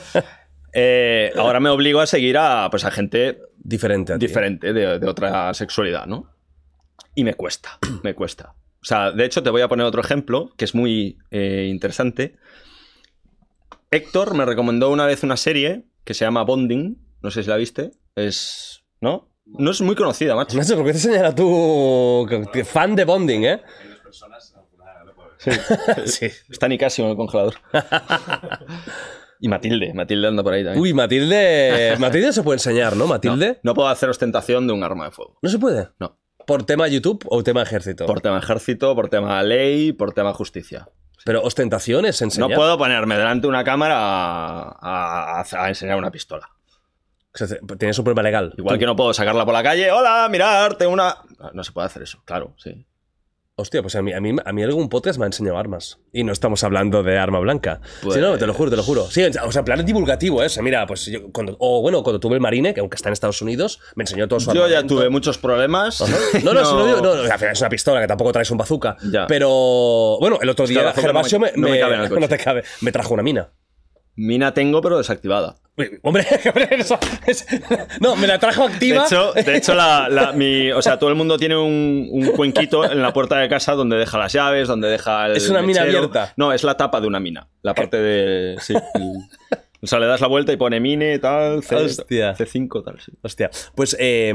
Eh, 0.73 1.33
ahora 1.35 1.59
me 1.59 1.69
obligo 1.69 1.99
a 1.99 2.07
seguir 2.07 2.39
a, 2.39 2.69
pues, 2.71 2.85
a 2.85 2.93
gente 2.93 3.41
diferente, 3.59 4.17
diferente 4.19 4.73
de, 4.73 5.05
otra 5.05 5.53
sexualidad, 5.53 6.07
¿no? 6.07 6.31
Y 7.17 7.25
me 7.25 7.35
cuesta, 7.35 7.77
me 8.05 8.15
cuesta. 8.15 8.55
O 8.81 8.85
sea, 8.85 9.11
de 9.11 9.25
hecho, 9.25 9.43
te 9.43 9.51
voy 9.51 9.63
a 9.63 9.69
poner 9.69 9.85
otro 9.85 10.01
ejemplo 10.01 10.53
que 10.57 10.65
es 10.65 10.77
muy 10.77 11.19
eh, 11.33 11.67
interesante. 11.69 12.37
Héctor 13.91 14.37
me 14.37 14.45
recomendó 14.45 14.91
una 14.91 15.07
vez 15.07 15.25
una 15.25 15.37
serie 15.37 15.90
que 16.05 16.15
se 16.15 16.25
llama 16.25 16.43
Bonding. 16.43 16.97
No 17.23 17.31
sé 17.31 17.43
si 17.43 17.49
la 17.49 17.57
viste. 17.57 17.93
Es. 18.15 18.83
¿No? 19.01 19.29
No 19.45 19.71
es 19.71 19.81
muy 19.81 19.95
conocida, 19.95 20.35
macho. 20.37 20.57
Nacho, 20.57 20.77
¿por 20.77 20.87
qué 20.87 20.93
te 20.93 20.99
señala 20.99 21.35
tú 21.35 22.27
fan 22.65 22.95
de 22.95 23.05
Bonding, 23.05 23.45
eh? 23.45 23.63
Sí. 25.39 25.51
sí. 26.07 26.27
Está 26.49 26.69
ni 26.69 26.79
casi 26.79 27.03
en 27.03 27.09
el 27.09 27.17
congelador. 27.17 27.55
Y 29.43 29.49
Matilde, 29.49 29.95
Matilde 29.95 30.29
anda 30.29 30.43
por 30.43 30.53
ahí 30.53 30.63
también. 30.63 30.83
Uy, 30.83 30.93
Matilde. 30.93 31.97
Matilde 31.99 32.33
se 32.33 32.43
puede 32.43 32.57
enseñar, 32.57 32.95
¿no? 32.95 33.07
Matilde. 33.07 33.59
No, 33.63 33.73
puedo 33.73 33.89
hacer 33.89 34.11
ostentación 34.11 34.67
de 34.67 34.75
un 34.75 34.85
arma 34.85 35.07
de 35.07 35.13
fuego. 35.13 35.39
¿No 35.41 35.49
se 35.49 35.59
puede? 35.59 35.89
No. 35.99 36.19
¿Por 36.47 36.65
tema 36.65 36.89
YouTube 36.89 37.25
o 37.29 37.43
tema 37.43 37.63
ejército? 37.63 38.07
Por 38.07 38.21
tema 38.21 38.39
ejército, 38.39 38.95
por 38.95 39.09
tema 39.09 39.43
ley, 39.43 39.93
por 39.93 40.13
tema 40.13 40.35
justicia. 40.35 40.89
Pero 41.25 41.43
ostentaciones, 41.43 42.21
enseñar. 42.23 42.51
No 42.51 42.57
puedo 42.57 42.79
ponerme 42.79 43.17
delante 43.17 43.43
de 43.43 43.49
una 43.49 43.65
cámara 43.65 43.97
a, 43.99 45.45
enseñar 45.69 45.97
una 45.97 46.11
pistola. 46.11 46.49
Tienes 47.79 47.99
un 47.99 48.05
problema 48.05 48.23
legal. 48.23 48.55
Igual 48.57 48.79
que 48.79 48.87
no 48.87 48.97
puedo 48.97 49.15
sacarla 49.15 49.45
por 49.45 49.55
la 49.55 49.63
calle. 49.63 49.91
Hola, 49.91 50.29
mirar, 50.31 50.77
tengo 50.77 50.93
una. 50.93 51.17
No 51.53 51.63
se 51.63 51.73
puede 51.73 51.87
hacer 51.87 52.03
eso, 52.03 52.23
claro, 52.25 52.55
sí. 52.57 52.87
Hostia, 53.61 53.83
pues 53.83 53.95
a 53.95 54.03
mí, 54.03 54.13
a 54.13 54.21
mí, 54.21 54.35
a 54.45 54.53
mí 54.53 54.63
algún 54.63 54.89
podcast 54.89 55.19
me 55.19 55.25
ha 55.25 55.29
enseñado 55.29 55.59
armas. 55.59 55.99
Y 56.13 56.25
no 56.25 56.33
estamos 56.33 56.65
hablando 56.65 57.03
de 57.03 57.19
arma 57.19 57.39
blanca. 57.41 57.81
Sí, 58.03 58.19
no, 58.19 58.39
te 58.39 58.47
lo 58.47 58.55
juro, 58.55 58.71
te 58.71 58.77
lo 58.77 58.83
juro. 58.83 59.07
Sí, 59.11 59.23
o 59.23 59.53
sea, 59.53 59.65
plan 59.65 59.85
divulgativo, 59.85 60.43
¿eh? 60.43 60.49
mira, 60.63 60.87
pues 60.87 61.07
yo, 61.07 61.31
cuando, 61.31 61.57
o 61.59 61.83
bueno, 61.83 62.03
cuando 62.03 62.21
tuve 62.21 62.35
el 62.35 62.41
Marine, 62.41 62.73
que 62.75 62.81
aunque 62.81 62.97
está 62.97 63.09
en 63.09 63.13
Estados 63.13 63.43
Unidos, 63.43 63.81
me 63.95 64.05
enseñó 64.05 64.29
todo 64.29 64.41
su 64.41 64.53
Yo 64.53 64.67
ya 64.69 64.87
tuve 64.87 65.11
muchos 65.11 65.39
problemas. 65.39 66.01
No, 66.43 66.55
no, 66.55 66.63
no, 66.63 67.01
no, 67.01 67.15
no, 67.17 67.33
al 67.33 67.39
final 67.39 67.53
es 67.53 67.61
una 67.61 67.71
pistola, 67.71 68.01
que 68.01 68.07
tampoco 68.07 68.33
traes 68.33 68.51
un 68.51 68.59
bazooka. 68.59 68.97
Pero, 69.29 70.17
bueno, 70.21 70.39
el 70.41 70.49
otro 70.49 70.67
día 70.67 70.93
Gervasio 70.93 71.39
me, 71.39 71.53
no, 71.55 71.69
me, 71.69 71.79
cabe 71.79 72.09
no 72.21 72.29
te 72.29 72.39
cabe, 72.39 72.65
me 72.81 72.93
trajo 72.93 73.15
una 73.15 73.23
mina. 73.23 73.51
Mina 74.17 74.53
tengo, 74.55 74.81
pero 74.83 74.99
desactivada. 74.99 75.57
Hombre, 76.03 76.27
eso 76.73 76.99
es- 77.27 77.47
no, 78.01 78.15
me 78.17 78.27
la 78.27 78.39
trajo 78.39 78.67
De 78.69 78.75
activa. 78.75 79.05
hecho, 79.07 79.33
de 79.33 79.57
hecho 79.57 79.75
la, 79.75 80.09
la- 80.11 80.33
mi- 80.33 80.71
o 80.73 80.83
sea, 80.83 80.99
todo 80.99 81.09
el 81.11 81.17
mundo 81.17 81.39
tiene 81.39 81.57
un, 81.57 82.09
un 82.11 82.27
cuenquito 82.33 82.85
en 82.91 83.01
la 83.01 83.13
puerta 83.13 83.39
de 83.39 83.49
casa 83.49 83.73
donde 83.73 83.97
deja 83.97 84.19
las 84.19 84.33
llaves, 84.33 84.69
donde 84.69 84.89
deja 84.89 85.27
el. 85.27 85.37
Es 85.37 85.49
una 85.49 85.63
mina 85.63 85.83
abierta. 85.83 86.33
No, 86.37 86.53
es 86.53 86.65
la 86.65 86.77
tapa 86.77 87.01
de 87.01 87.07
una 87.07 87.21
mina. 87.21 87.49
La 87.63 87.75
parte 87.75 87.97
de. 87.97 88.57
Sí. 88.61 88.75
el- 88.75 89.17
o 89.83 89.87
sea, 89.87 89.99
le 89.99 90.07
das 90.07 90.21
la 90.21 90.27
vuelta 90.27 90.53
y 90.53 90.59
pone 90.59 90.79
mine, 90.79 91.19
tal, 91.21 91.63
C, 91.63 91.75
Hostia. 91.77 92.35
C5, 92.37 92.85
tal, 92.85 93.01
sí. 93.01 93.13
Hostia, 93.23 93.49
pues 93.75 93.97
eh, 93.99 94.35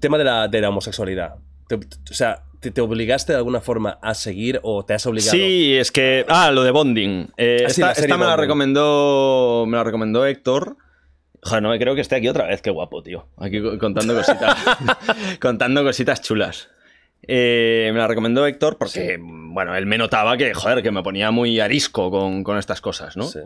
tema 0.00 0.16
de 0.16 0.24
la, 0.24 0.48
de 0.48 0.60
la 0.62 0.70
homosexualidad. 0.70 1.34
O 1.70 2.14
sea, 2.14 2.44
¿te, 2.60 2.70
te 2.70 2.80
obligaste 2.80 3.32
de 3.32 3.38
alguna 3.38 3.60
forma 3.60 3.98
a 4.02 4.14
seguir 4.14 4.60
o 4.62 4.84
te 4.84 4.94
has 4.94 5.06
obligado? 5.06 5.32
Sí, 5.36 5.74
es 5.76 5.90
que. 5.92 6.24
Ah, 6.28 6.50
lo 6.50 6.62
de 6.64 6.70
Bonding. 6.70 7.28
Eh, 7.36 7.64
Ah, 7.66 7.70
sí, 7.70 7.82
esta 7.82 8.16
me 8.16 8.24
la 8.26 8.36
recomendó. 8.36 9.64
Me 9.66 9.76
la 9.76 9.84
recomendó 9.84 10.24
Héctor. 10.26 10.76
Joder, 11.42 11.62
no 11.62 11.70
me 11.70 11.78
creo 11.78 11.94
que 11.94 12.00
esté 12.00 12.16
aquí 12.16 12.28
otra 12.28 12.46
vez. 12.46 12.60
Qué 12.62 12.70
guapo, 12.70 13.02
tío. 13.02 13.28
Aquí 13.36 13.60
co- 13.62 13.78
contando 13.78 14.14
cositas. 14.14 14.56
contando 15.40 15.84
cositas 15.84 16.20
chulas. 16.22 16.68
Eh, 17.28 17.90
me 17.92 17.98
la 17.98 18.06
recomendó 18.06 18.46
Héctor 18.46 18.78
porque, 18.78 19.18
bueno, 19.20 19.74
él 19.74 19.86
me 19.86 19.98
notaba 19.98 20.36
que, 20.36 20.54
joder, 20.54 20.82
que 20.82 20.90
me 20.92 21.02
ponía 21.02 21.30
muy 21.30 21.58
arisco 21.60 22.10
con, 22.10 22.44
con 22.44 22.56
estas 22.58 22.80
cosas, 22.80 23.16
¿no? 23.16 23.24
Sí, 23.24 23.40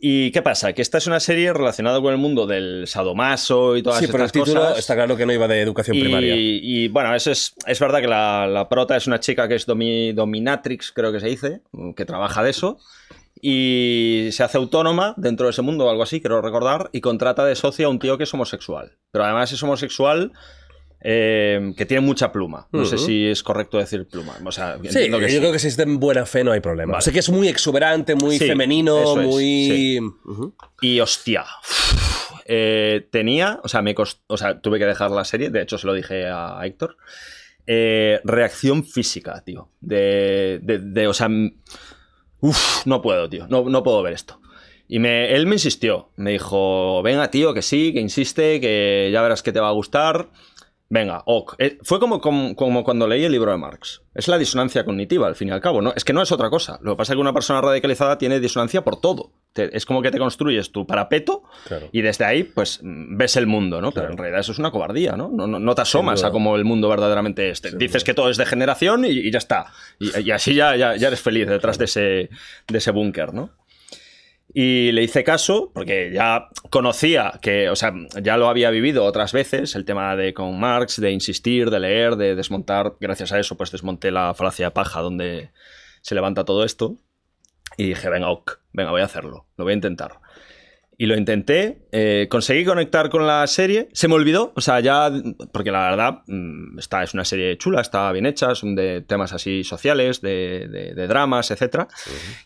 ¿Y 0.00 0.30
qué 0.30 0.42
pasa? 0.42 0.72
Que 0.72 0.82
esta 0.82 0.98
es 0.98 1.06
una 1.08 1.18
serie 1.18 1.52
relacionada 1.52 2.00
con 2.00 2.12
el 2.12 2.18
mundo 2.18 2.46
del 2.46 2.86
sadomaso 2.86 3.76
y 3.76 3.82
todas 3.82 3.98
Sí, 3.98 4.06
pero 4.06 4.18
el 4.18 4.26
estas 4.26 4.44
título 4.44 4.60
cosas. 4.62 4.78
está 4.78 4.94
claro 4.94 5.16
que 5.16 5.26
no 5.26 5.32
iba 5.32 5.48
de 5.48 5.60
educación 5.60 5.96
Y, 5.96 6.00
primaria. 6.02 6.34
y, 6.36 6.86
bueno, 6.88 7.12
eso 7.16 7.32
es, 7.32 7.52
es 7.66 7.80
verdad 7.80 8.00
que 8.00 8.06
la, 8.06 8.46
la 8.46 8.68
prota 8.68 8.96
es 8.96 9.08
una 9.08 9.18
chica 9.18 9.48
que 9.48 9.56
es 9.56 9.66
domi- 9.66 10.12
dominatrix, 10.14 10.92
creo 10.92 11.10
que 11.12 11.18
se 11.18 11.26
dice, 11.26 11.62
que 11.96 12.04
trabaja 12.04 12.44
de 12.44 12.50
eso. 12.50 12.78
Y 13.40 14.28
se 14.32 14.42
hace 14.42 14.58
autónoma 14.58 15.14
dentro 15.16 15.46
de 15.46 15.50
ese 15.50 15.62
mundo 15.62 15.86
o 15.86 15.90
algo 15.90 16.02
así, 16.02 16.20
quiero 16.20 16.42
recordar, 16.42 16.90
y 16.92 17.00
contrata 17.00 17.44
de 17.44 17.54
socio 17.54 17.86
a 17.86 17.90
un 17.90 17.98
tío 17.98 18.18
que 18.18 18.24
es 18.24 18.34
homosexual. 18.34 18.92
Pero 19.12 19.24
además 19.24 19.52
es 19.52 19.62
homosexual 19.62 20.32
eh, 21.00 21.72
que 21.76 21.86
tiene 21.86 22.00
mucha 22.00 22.32
pluma. 22.32 22.68
No 22.72 22.84
sé 22.84 22.98
si 22.98 23.26
es 23.26 23.42
correcto 23.42 23.78
decir 23.78 24.06
pluma. 24.08 24.36
O 24.44 24.52
sea, 24.52 24.78
Sí, 24.82 25.08
yo 25.10 25.28
sí. 25.28 25.38
creo 25.38 25.52
que 25.52 25.58
si 25.58 25.68
es 25.68 25.76
de 25.76 25.84
buena 25.84 26.26
fe 26.26 26.42
no 26.44 26.52
hay 26.52 26.60
problema. 26.60 26.92
Vale. 26.92 27.02
Sé 27.04 27.12
que 27.12 27.18
es 27.20 27.30
muy 27.30 27.48
exuberante, 27.48 28.14
muy 28.14 28.38
Sí, 28.38 28.46
femenino, 28.46 29.20
es, 29.20 29.26
muy... 29.26 30.00
Y 30.80 31.00
hostia, 31.00 31.44
eh, 32.46 33.06
tenía, 33.10 33.60
o 33.62 33.68
sea, 33.68 33.82
me 33.82 33.94
cost- 33.94 34.20
o 34.26 34.36
sea, 34.36 34.60
tuve 34.60 34.78
que 34.78 34.86
dejar 34.86 35.10
la 35.10 35.24
serie, 35.24 35.50
de 35.50 35.62
hecho 35.62 35.78
se 35.78 35.86
lo 35.86 35.94
dije 35.94 36.26
a 36.28 36.58
Héctor, 36.64 36.96
eh, 37.66 38.20
reacción 38.24 38.84
física, 38.84 39.42
tío. 39.44 39.68
De, 39.80 40.58
de, 40.62 40.78
de, 40.78 41.06
o 41.08 41.12
sea, 41.14 41.26
m- 41.26 41.54
uf, 42.40 42.86
no 42.86 43.02
puedo, 43.02 43.28
tío, 43.28 43.46
no, 43.48 43.68
no 43.68 43.82
puedo 43.82 44.02
ver 44.02 44.14
esto. 44.14 44.40
Y 44.90 45.00
me, 45.00 45.34
él 45.34 45.46
me 45.46 45.56
insistió, 45.56 46.10
me 46.16 46.30
dijo, 46.30 47.02
venga, 47.02 47.30
tío, 47.30 47.52
que 47.52 47.60
sí, 47.60 47.92
que 47.92 48.00
insiste, 48.00 48.58
que 48.60 49.10
ya 49.12 49.20
verás 49.20 49.42
que 49.42 49.52
te 49.52 49.60
va 49.60 49.68
a 49.68 49.72
gustar. 49.72 50.28
Venga, 50.90 51.22
ok. 51.26 51.54
Eh, 51.58 51.78
fue 51.82 52.00
como, 52.00 52.18
como, 52.20 52.56
como 52.56 52.82
cuando 52.82 53.06
leí 53.06 53.22
el 53.22 53.32
libro 53.32 53.50
de 53.50 53.58
Marx. 53.58 54.00
Es 54.14 54.26
la 54.26 54.38
disonancia 54.38 54.84
cognitiva, 54.86 55.26
al 55.26 55.36
fin 55.36 55.48
y 55.48 55.50
al 55.50 55.60
cabo, 55.60 55.82
¿no? 55.82 55.92
Es 55.94 56.02
que 56.02 56.14
no 56.14 56.22
es 56.22 56.32
otra 56.32 56.48
cosa. 56.48 56.78
Lo 56.82 56.92
que 56.92 56.96
pasa 56.96 57.12
es 57.12 57.16
que 57.16 57.20
una 57.20 57.34
persona 57.34 57.60
radicalizada 57.60 58.16
tiene 58.16 58.40
disonancia 58.40 58.82
por 58.82 58.98
todo. 58.98 59.32
Te- 59.52 59.76
es 59.76 59.84
como 59.84 60.00
que 60.00 60.10
te 60.10 60.18
construyes 60.18 60.72
tu 60.72 60.86
parapeto 60.86 61.42
Claro. 61.66 61.88
y 61.92 62.00
desde 62.00 62.24
ahí, 62.24 62.42
pues, 62.42 62.80
ves 62.82 63.36
el 63.36 63.46
mundo, 63.46 63.82
¿no? 63.82 63.92
Pero 63.92 64.10
en 64.10 64.16
realidad 64.16 64.40
eso 64.40 64.52
es 64.52 64.58
una 64.58 64.70
cobardía, 64.70 65.12
¿no? 65.12 65.28
No, 65.30 65.46
no- 65.46 65.58
no 65.58 65.74
te 65.74 65.82
asomas 65.82 66.24
a 66.24 66.30
cómo 66.30 66.56
el 66.56 66.64
mundo 66.64 66.88
verdaderamente 66.88 67.50
es. 67.50 67.60
Te 67.60 67.76
Dices 67.76 68.02
que 68.02 68.14
todo 68.14 68.30
es 68.30 68.38
degeneración 68.38 69.04
y, 69.04 69.08
y 69.10 69.30
ya 69.30 69.38
está. 69.38 69.66
Y, 69.98 70.18
y 70.20 70.30
así 70.30 70.54
ya, 70.54 70.74
ya, 70.74 70.96
ya 70.96 71.08
eres 71.08 71.20
feliz 71.20 71.46
detrás 71.48 71.76
de 71.76 71.84
ese, 71.84 72.00
de 72.66 72.78
ese 72.78 72.90
búnker, 72.92 73.34
¿no? 73.34 73.50
Y 74.54 74.92
le 74.92 75.02
hice 75.02 75.24
caso 75.24 75.70
porque 75.74 76.10
ya 76.12 76.48
conocía 76.70 77.38
que, 77.42 77.68
o 77.68 77.76
sea, 77.76 77.92
ya 78.22 78.36
lo 78.38 78.48
había 78.48 78.70
vivido 78.70 79.04
otras 79.04 79.32
veces, 79.32 79.76
el 79.76 79.84
tema 79.84 80.16
de 80.16 80.32
con 80.32 80.58
Marx, 80.58 81.00
de 81.00 81.10
insistir, 81.12 81.70
de 81.70 81.80
leer, 81.80 82.16
de 82.16 82.34
desmontar. 82.34 82.94
Gracias 82.98 83.30
a 83.32 83.38
eso, 83.38 83.56
pues 83.56 83.70
desmonté 83.70 84.10
la 84.10 84.32
falacia 84.34 84.66
de 84.66 84.70
paja 84.70 85.00
donde 85.00 85.50
se 86.00 86.14
levanta 86.14 86.44
todo 86.44 86.64
esto. 86.64 86.96
Y 87.76 87.88
dije, 87.88 88.08
venga, 88.08 88.30
ok, 88.30 88.58
venga, 88.72 88.90
voy 88.90 89.02
a 89.02 89.04
hacerlo, 89.04 89.46
lo 89.56 89.64
voy 89.64 89.72
a 89.72 89.76
intentar. 89.76 90.12
Y 91.00 91.06
lo 91.06 91.16
intenté, 91.16 91.86
eh, 91.92 92.26
conseguí 92.28 92.64
conectar 92.64 93.08
con 93.10 93.24
la 93.26 93.46
serie, 93.46 93.88
se 93.92 94.08
me 94.08 94.14
olvidó, 94.14 94.52
o 94.56 94.60
sea, 94.60 94.80
ya, 94.80 95.12
porque 95.52 95.70
la 95.70 95.90
verdad, 95.90 96.22
mm, 96.26 96.78
esta 96.78 97.04
es 97.04 97.14
una 97.14 97.24
serie 97.24 97.56
chula, 97.56 97.82
está 97.82 98.10
bien 98.10 98.26
hecha, 98.26 98.54
son 98.56 98.74
de 98.74 99.02
temas 99.02 99.32
así 99.32 99.62
sociales, 99.62 100.20
de, 100.22 100.66
de- 100.68 100.94
de 100.94 101.06
dramas, 101.06 101.52
etc. 101.52 101.86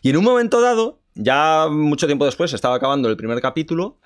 Y 0.03 0.11
en 0.11 0.17
un 0.17 0.23
momento 0.25 0.61
dado, 0.61 1.01
ya 1.15 1.67
mucho 1.69 2.05
tiempo 2.07 2.25
después, 2.25 2.53
estaba 2.53 2.75
acabando 2.75 3.09
el 3.09 3.17
primer 3.17 3.39
capítulo, 3.41 3.97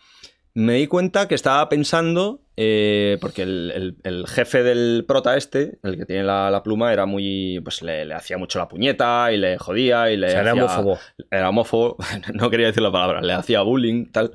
me 0.54 0.74
di 0.74 0.88
cuenta 0.88 1.28
que 1.28 1.36
estaba 1.36 1.70
pensando, 1.70 2.42
eh, 2.56 3.20
porque 3.22 3.44
el, 3.44 3.72
el- 3.76 3.96
el 4.04 4.28
jefe 4.28 4.64
del 4.64 5.06
prota 5.08 5.38
este, 5.38 5.78
el 5.84 5.98
que 5.98 6.06
tiene 6.08 6.24
la, 6.24 6.50
la 6.50 6.64
pluma, 6.64 6.92
era 6.92 7.06
muy, 7.06 7.60
pues 7.64 7.84
le, 7.84 8.06
le 8.06 8.16
hacía 8.16 8.40
mucho 8.40 8.58
la 8.58 8.68
puñeta 8.68 9.32
y 9.32 9.38
le 9.38 9.60
jodía 9.60 10.10
y 10.12 10.18
le 10.18 10.28
O 10.28 10.32
sea, 10.32 10.42
era 10.42 10.54
homófobo. 10.54 11.00
era 11.30 11.50
homófobo, 11.50 11.98
no 12.34 12.50
quería 12.50 12.68
decir 12.68 12.82
la 12.82 12.92
palabra, 12.92 13.22
le 13.22 13.34
hacía 13.34 13.62
bullying, 13.62 14.08
tal. 14.12 14.32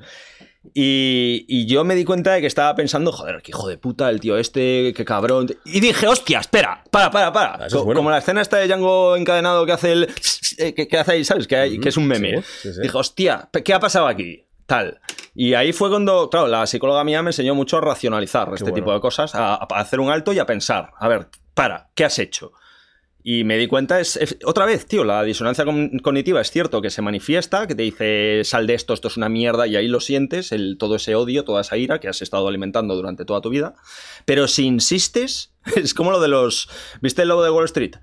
Y, 0.73 1.45
y 1.47 1.65
yo 1.65 1.83
me 1.83 1.93
di 1.95 2.05
cuenta 2.05 2.31
de 2.33 2.41
que 2.41 2.47
estaba 2.47 2.73
pensando, 2.75 3.11
joder, 3.11 3.41
qué 3.41 3.51
hijo 3.51 3.67
de 3.67 3.77
puta 3.77 4.09
el 4.09 4.19
tío 4.19 4.37
este, 4.37 4.93
qué 4.95 5.03
cabrón. 5.05 5.47
Y 5.65 5.79
dije, 5.81 6.07
hostia, 6.07 6.39
espera, 6.39 6.83
para, 6.89 7.11
para, 7.11 7.33
para. 7.33 7.55
Ah, 7.55 7.67
Co- 7.71 7.83
bueno. 7.83 7.99
Como 7.99 8.09
la 8.09 8.19
escena 8.19 8.41
esta 8.41 8.57
de 8.57 8.67
Django 8.67 9.15
encadenado 9.15 9.65
que 9.65 9.71
hace 9.73 9.91
el... 9.91 10.09
eh, 10.57 10.73
que, 10.73 10.87
que 10.87 10.97
hace 10.97 11.11
ahí, 11.13 11.23
¿sabes? 11.25 11.47
Que, 11.47 11.55
hay- 11.57 11.79
que 11.79 11.89
es 11.89 11.97
un 11.97 12.07
meme. 12.07 12.41
Sí, 12.41 12.47
sí, 12.69 12.73
sí. 12.75 12.81
Dije, 12.81 12.97
hostia, 12.97 13.49
¿qué 13.63 13.73
ha 13.73 13.79
pasado 13.79 14.07
aquí? 14.07 14.45
Tal. 14.65 14.99
Y 15.35 15.53
ahí 15.55 15.73
fue 15.73 15.89
cuando, 15.89 16.29
claro, 16.29 16.47
la 16.47 16.65
psicóloga 16.65 17.03
mía 17.03 17.21
me 17.21 17.29
enseñó 17.29 17.53
mucho 17.55 17.77
a 17.77 17.81
racionalizar 17.81 18.47
este 18.53 18.63
bueno. 18.63 18.75
tipo 18.75 18.93
de 18.93 19.01
cosas, 19.01 19.35
a, 19.35 19.55
a 19.55 19.65
hacer 19.75 19.99
un 19.99 20.09
alto 20.09 20.31
y 20.31 20.39
a 20.39 20.45
pensar, 20.45 20.91
a 20.97 21.07
ver, 21.09 21.27
para, 21.53 21.89
¿qué 21.93 22.05
has 22.05 22.17
hecho? 22.19 22.53
Y 23.23 23.45
me 23.45 23.57
di 23.57 23.67
cuenta, 23.67 24.01
es, 24.01 24.37
otra 24.43 24.65
vez, 24.65 24.85
tío, 24.85 25.05
la 25.05 25.23
disonancia 25.23 25.63
cognitiva 26.01 26.41
es 26.41 26.51
cierto 26.51 26.81
que 26.81 26.89
se 26.89 27.01
manifiesta, 27.01 27.67
que 27.67 27.75
te 27.75 27.83
dice, 27.83 28.41
sal 28.43 28.67
de 28.67 28.73
esto, 28.73 28.93
esto 28.93 29.07
es 29.07 29.15
una 29.15 29.29
mierda, 29.29 29.65
y 29.65 29.77
ahí 29.77 29.87
lo 29.87 30.01
sientes, 30.01 30.51
el, 30.51 30.77
todo 30.77 30.97
ese 30.97 31.15
odio, 31.15 31.45
toda 31.45 31.61
esa 31.61 31.77
ira 31.77 31.99
que 31.99 32.09
has 32.09 32.21
estado 32.21 32.47
alimentando 32.49 32.95
durante 32.95 33.23
toda 33.23 33.39
tu 33.39 33.49
vida. 33.49 33.75
Pero 34.25 34.49
si 34.49 34.65
insistes, 34.65 35.53
es 35.75 35.93
como 35.93 36.11
lo 36.11 36.19
de 36.19 36.27
los. 36.27 36.69
¿Viste 37.01 37.21
el 37.21 37.29
lobo 37.29 37.43
de 37.43 37.49
Wall 37.49 37.65
Street? 37.65 37.95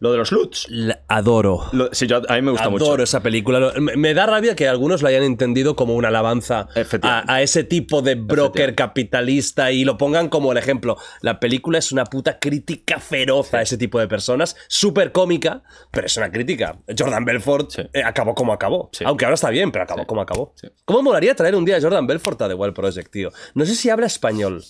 Lo 0.00 0.10
de 0.12 0.16
los 0.18 0.32
Lutz. 0.32 0.66
La 0.70 1.02
adoro. 1.08 1.66
Lo- 1.72 1.90
sí, 1.92 2.06
yo- 2.06 2.22
a 2.26 2.34
mí 2.36 2.42
me 2.42 2.50
gusta 2.52 2.66
Adoro 2.68 2.86
mucho. 2.92 3.02
esa 3.02 3.20
película. 3.22 3.72
Me, 3.78 3.96
me 3.96 4.14
da 4.14 4.24
rabia 4.26 4.56
que 4.56 4.66
algunos 4.66 5.02
lo 5.02 5.08
hayan 5.08 5.22
entendido 5.22 5.76
como 5.76 5.94
una 5.94 6.08
alabanza 6.08 6.68
a, 7.02 7.42
ese 7.42 7.64
tipo 7.64 8.00
de 8.00 8.14
broker 8.14 8.74
capitalista 8.74 9.72
y 9.72 9.84
lo 9.84 9.98
pongan 9.98 10.28
como 10.30 10.52
el 10.52 10.58
ejemplo. 10.58 10.96
La 11.20 11.38
película 11.38 11.78
es 11.78 11.92
una 11.92 12.04
puta 12.04 12.38
crítica 12.38 12.98
feroz 12.98 13.52
a 13.52 13.60
ese 13.62 13.76
tipo 13.76 13.98
de 14.00 14.08
personas, 14.08 14.56
súper 14.68 15.12
cómica, 15.12 15.62
pero 15.90 16.06
es 16.06 16.16
una 16.16 16.30
crítica. 16.32 16.78
Jordan 16.98 17.24
Belfort 17.26 17.70
Sí. 17.70 17.82
eh, 17.92 18.02
acabó 18.02 18.34
como 18.34 18.52
acabó. 18.54 18.90
Aunque 19.04 19.26
ahora 19.26 19.34
está 19.34 19.50
bien, 19.50 19.70
pero 19.70 19.84
acabó 19.84 20.06
como 20.06 20.22
acabó. 20.22 20.54
¿Cómo 20.86 21.02
molaría 21.02 21.34
traer 21.34 21.54
un 21.54 21.64
día 21.66 21.76
a 21.76 21.80
Jordan 21.80 22.06
Belfort 22.06 22.40
a 22.40 22.48
The 22.48 22.54
Wild 22.54 22.74
Project, 22.74 23.10
tío? 23.12 23.30
No 23.54 23.66
sé 23.66 23.74
si 23.74 23.90
habla 23.90 24.06
español. 24.06 24.62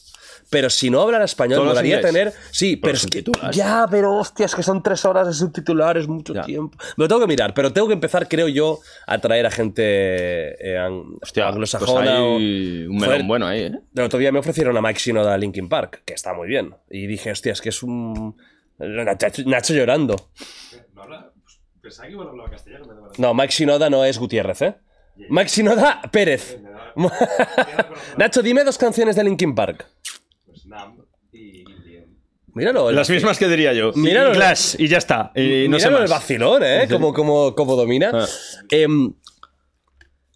Pero 0.51 0.69
si 0.69 0.91
no 0.91 1.01
habla 1.03 1.23
español, 1.25 1.65
molaría 1.65 2.01
tener. 2.01 2.33
Sí, 2.51 2.77
pero 2.77 2.95
los 2.95 3.05
es 3.05 3.11
que. 3.11 3.25
Ya, 3.53 3.87
pero 3.89 4.17
hostia, 4.17 4.47
es 4.47 4.55
que 4.55 4.63
son 4.65 4.83
tres 4.83 5.05
horas 5.05 5.29
de 5.29 5.33
subtitulares, 5.35 6.09
mucho 6.09 6.35
Ya. 6.35 6.43
tiempo. 6.43 6.77
Me 6.97 7.05
lo 7.05 7.09
tengo 7.09 7.21
que 7.21 7.29
mirar, 7.29 7.55
pero 7.55 7.73
tengo 7.73 7.87
que 7.87 7.95
empezar, 7.95 8.29
creo 8.29 8.49
yo, 8.49 8.81
a 9.07 9.19
traer 9.19 9.47
a 9.47 9.51
gente 9.53 9.83
eh, 9.85 10.77
ang- 10.77 11.19
Hostia, 11.23 11.47
anglosajona. 11.49 12.01
pues 12.01 12.09
o- 12.11 12.37
hay 12.37 12.87
un 12.89 12.99
Joder, 12.99 13.11
melón 13.11 13.29
bueno 13.29 13.47
ahí, 13.47 13.61
¿eh? 13.61 13.73
El 13.95 14.03
otro 14.03 14.19
día 14.19 14.33
me 14.33 14.41
ofrecieron 14.41 14.77
a 14.77 14.83
Mike 14.83 14.99
Shinoda 14.99 15.35
a 15.35 15.39
Linkin 15.39 15.69
Park, 15.69 16.03
que 16.05 16.15
está 16.15 16.35
muy 16.35 16.49
bien. 16.49 16.75
Y 16.91 17.07
dije, 17.07 17.31
hostia, 17.31 17.53
es 17.53 17.61
que 17.61 17.69
es 17.69 17.83
un. 17.85 18.37
Nacho, 18.79 19.43
Nacho 19.47 19.73
llorando. 19.75 20.17
No 20.95 21.03
habla. 21.03 21.31
Pensaba 21.81 22.09
que 22.09 22.15
iba 22.15 22.25
a 22.25 22.29
hablar 22.29 22.51
castellano. 22.51 22.87
No, 23.19 23.35
Mike 23.35 23.53
Shinoda 23.53 23.89
no 23.89 24.05
es 24.05 24.19
Gutiérrez, 24.19 24.63
¿eh? 24.63 24.75
Mike 25.29 25.49
Shinoda 25.49 26.01
Pérez. 26.11 26.59
Nacho, 28.17 28.43
dime 28.43 28.65
dos 28.65 28.79
canciones 28.79 29.15
de 29.17 29.25
Linkin 29.25 29.55
Park. 29.55 29.87
Y 31.33 31.61
Indian. 31.61 32.07
Míralo. 32.53 32.91
Las 32.91 33.09
mismas 33.11 33.39
que 33.39 33.47
diría 33.49 33.73
yo. 33.73 33.93
Míralo. 33.95 34.31
Y 34.33 34.35
Glass, 34.35 34.77
y 34.79 34.89
ya 34.89 34.99
está. 34.99 35.31
Y 35.37 35.69
no 35.69 35.79
sé 35.79 35.89
el 35.89 36.09
vacilón, 36.09 36.63
¿eh? 36.65 36.87
Como, 36.91 37.13
como, 37.15 37.55
como 37.55 37.77
domina. 37.77 38.11
Ah. 38.13 38.27
Em, 38.71 39.13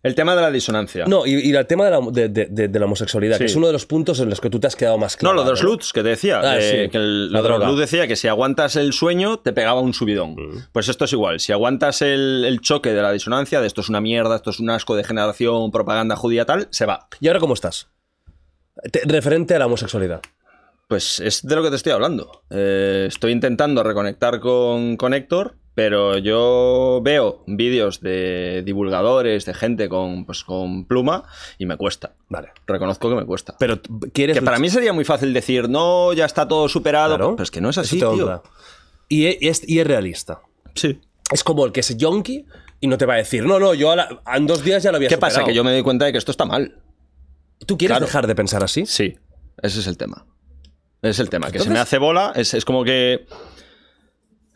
El 0.05 0.15
tema 0.15 0.37
de 0.37 0.43
la 0.43 0.51
disonancia. 0.51 1.07
No, 1.07 1.27
y, 1.27 1.33
y 1.49 1.55
el 1.57 1.67
tema 1.67 1.87
de 1.87 1.91
la, 1.91 2.01
de, 2.13 2.29
de- 2.29 2.47
de- 2.51 2.69
de 2.69 2.79
la 2.79 2.85
homosexualidad, 2.85 3.39
que 3.39 3.47
es 3.47 3.57
uno 3.57 3.67
de 3.69 3.73
los 3.73 3.87
puntos 3.87 4.21
en 4.21 4.29
los 4.31 4.39
que 4.41 4.51
tú 4.51 4.61
te 4.61 4.67
has 4.67 4.77
quedado 4.77 4.99
más 4.99 5.15
No, 5.17 5.19
claro. 5.31 5.35
lo 5.37 5.45
de 5.45 5.51
los 5.51 5.63
Lutz, 5.63 5.93
que 5.93 6.03
te 6.03 6.11
decía. 6.11 6.41
Ah, 6.45 6.57
que, 6.59 6.63
sí. 6.85 6.91
que 6.91 6.99
el, 6.99 7.33
La 7.33 7.39
lo 7.39 7.43
de 7.43 7.49
los 7.49 7.59
droga. 7.59 7.71
Lutz 7.73 7.81
decía 7.81 8.07
que 8.07 8.15
si 8.15 8.29
aguantas 8.29 8.77
el 8.77 8.93
sueño, 8.93 9.39
te 9.39 9.53
pegaba 9.55 9.81
un 9.81 9.95
subidón. 9.95 10.37
Pues 10.73 10.89
esto 10.89 11.07
es 11.07 11.13
igual. 11.15 11.41
Si 11.41 11.53
aguantas 11.53 12.01
el, 12.03 12.45
el 12.47 12.61
choque 12.61 12.93
de 12.93 13.01
la 13.03 13.11
disonancia, 13.13 13.61
de 13.63 13.67
esto 13.67 13.81
es 13.81 13.89
una 13.89 14.01
mierda, 14.03 14.37
esto 14.37 14.51
es 14.51 14.61
un 14.61 14.69
asco 14.71 14.95
de 14.95 15.05
generación, 15.05 15.71
propaganda 15.73 16.15
judía, 16.17 16.45
tal, 16.45 16.69
se 16.71 16.85
va. 16.87 17.09
¿Y 17.19 17.27
ahora 17.29 17.41
cómo 17.41 17.55
estás? 17.55 17.89
Te- 18.91 19.03
referente 19.05 19.55
a 19.55 19.59
la 19.59 19.67
homosexualidad. 19.67 20.21
Pues 20.89 21.19
es 21.21 21.43
de 21.47 21.57
lo 21.57 21.63
que 21.63 21.71
te 21.71 21.77
estoy 21.77 21.93
hablando. 21.93 22.43
Eh, 22.51 23.07
estoy 23.09 23.33
intentando 23.33 23.83
reconectar 23.83 24.39
con, 24.41 24.97
con 24.97 25.15
Héctor 25.15 25.57
Pero 25.75 26.19
yo 26.19 27.01
veo 27.03 27.43
vídeos 27.49 28.01
de 28.01 28.63
divulgadores, 28.65 29.45
de 29.45 29.55
gente 29.55 29.89
con, 29.89 30.25
pues, 30.25 30.45
con 30.45 30.85
pluma, 30.87 31.25
y 31.59 31.67
me 31.67 31.77
cuesta. 31.77 32.13
Vale. 32.29 32.51
Reconozco 32.67 33.09
que 33.09 33.17
me 33.17 33.25
cuesta. 33.27 33.57
Pero 33.59 33.81
quieres. 34.13 34.37
Que 34.39 34.43
para 34.43 34.59
mí 34.61 34.69
sería 34.71 34.93
muy 34.93 35.05
fácil 35.05 35.33
decir, 35.33 35.69
no, 35.69 36.13
ya 36.13 36.27
está 36.27 36.47
todo 36.47 36.69
superado. 36.69 37.17
Claro. 37.17 37.33
Pero 37.35 37.43
es 37.43 37.51
que 37.51 37.61
no 37.61 37.71
es 37.71 37.79
así, 37.79 37.97
tío. 37.99 38.43
Y 39.09 39.27
es, 39.49 39.69
y 39.69 39.81
es- 39.81 39.87
realista. 39.87 40.43
Sí. 40.75 41.01
Es 41.33 41.43
como 41.43 41.65
el 41.67 41.73
que 41.73 41.81
es 41.81 41.97
yonki 41.97 42.45
y 42.81 42.87
no 42.87 42.97
te 42.97 43.07
va 43.07 43.15
a 43.15 43.17
decir, 43.17 43.45
no, 43.45 43.59
no, 43.59 43.75
yo 43.75 43.91
a 43.91 43.97
la- 43.97 44.23
en 44.33 44.47
dos 44.47 44.63
días 44.63 44.83
ya 44.83 44.93
lo 44.93 44.99
había 44.99 45.09
¿Qué 45.09 45.19
pasa? 45.19 45.37
superado". 45.41 45.49
Que 45.49 45.55
yo 45.57 45.65
me 45.65 45.73
doy 45.73 45.83
cuenta 45.83 46.05
de 46.05 46.13
que 46.13 46.19
esto 46.19 46.31
está 46.31 46.45
mal. 46.45 46.77
¿Tú 47.67 47.77
quieres 47.79 47.95
Claro. 47.97 48.07
dejar 48.07 48.27
de 48.27 48.35
pensar 48.35 48.63
así? 48.65 48.87
Sí, 48.87 49.17
ese 49.63 49.81
es 49.81 49.87
el 49.87 49.97
tema. 49.97 50.27
Ese 51.03 51.11
es 51.11 51.19
el 51.21 51.31
tema. 51.31 51.47
Que 51.47 51.53
se 51.53 51.57
Entonces- 51.65 51.73
me 51.75 51.79
hace 51.81 51.99
bola, 51.99 52.33
es, 52.35 52.55
es 52.55 52.65
como 52.65 52.85
que. 52.85 53.27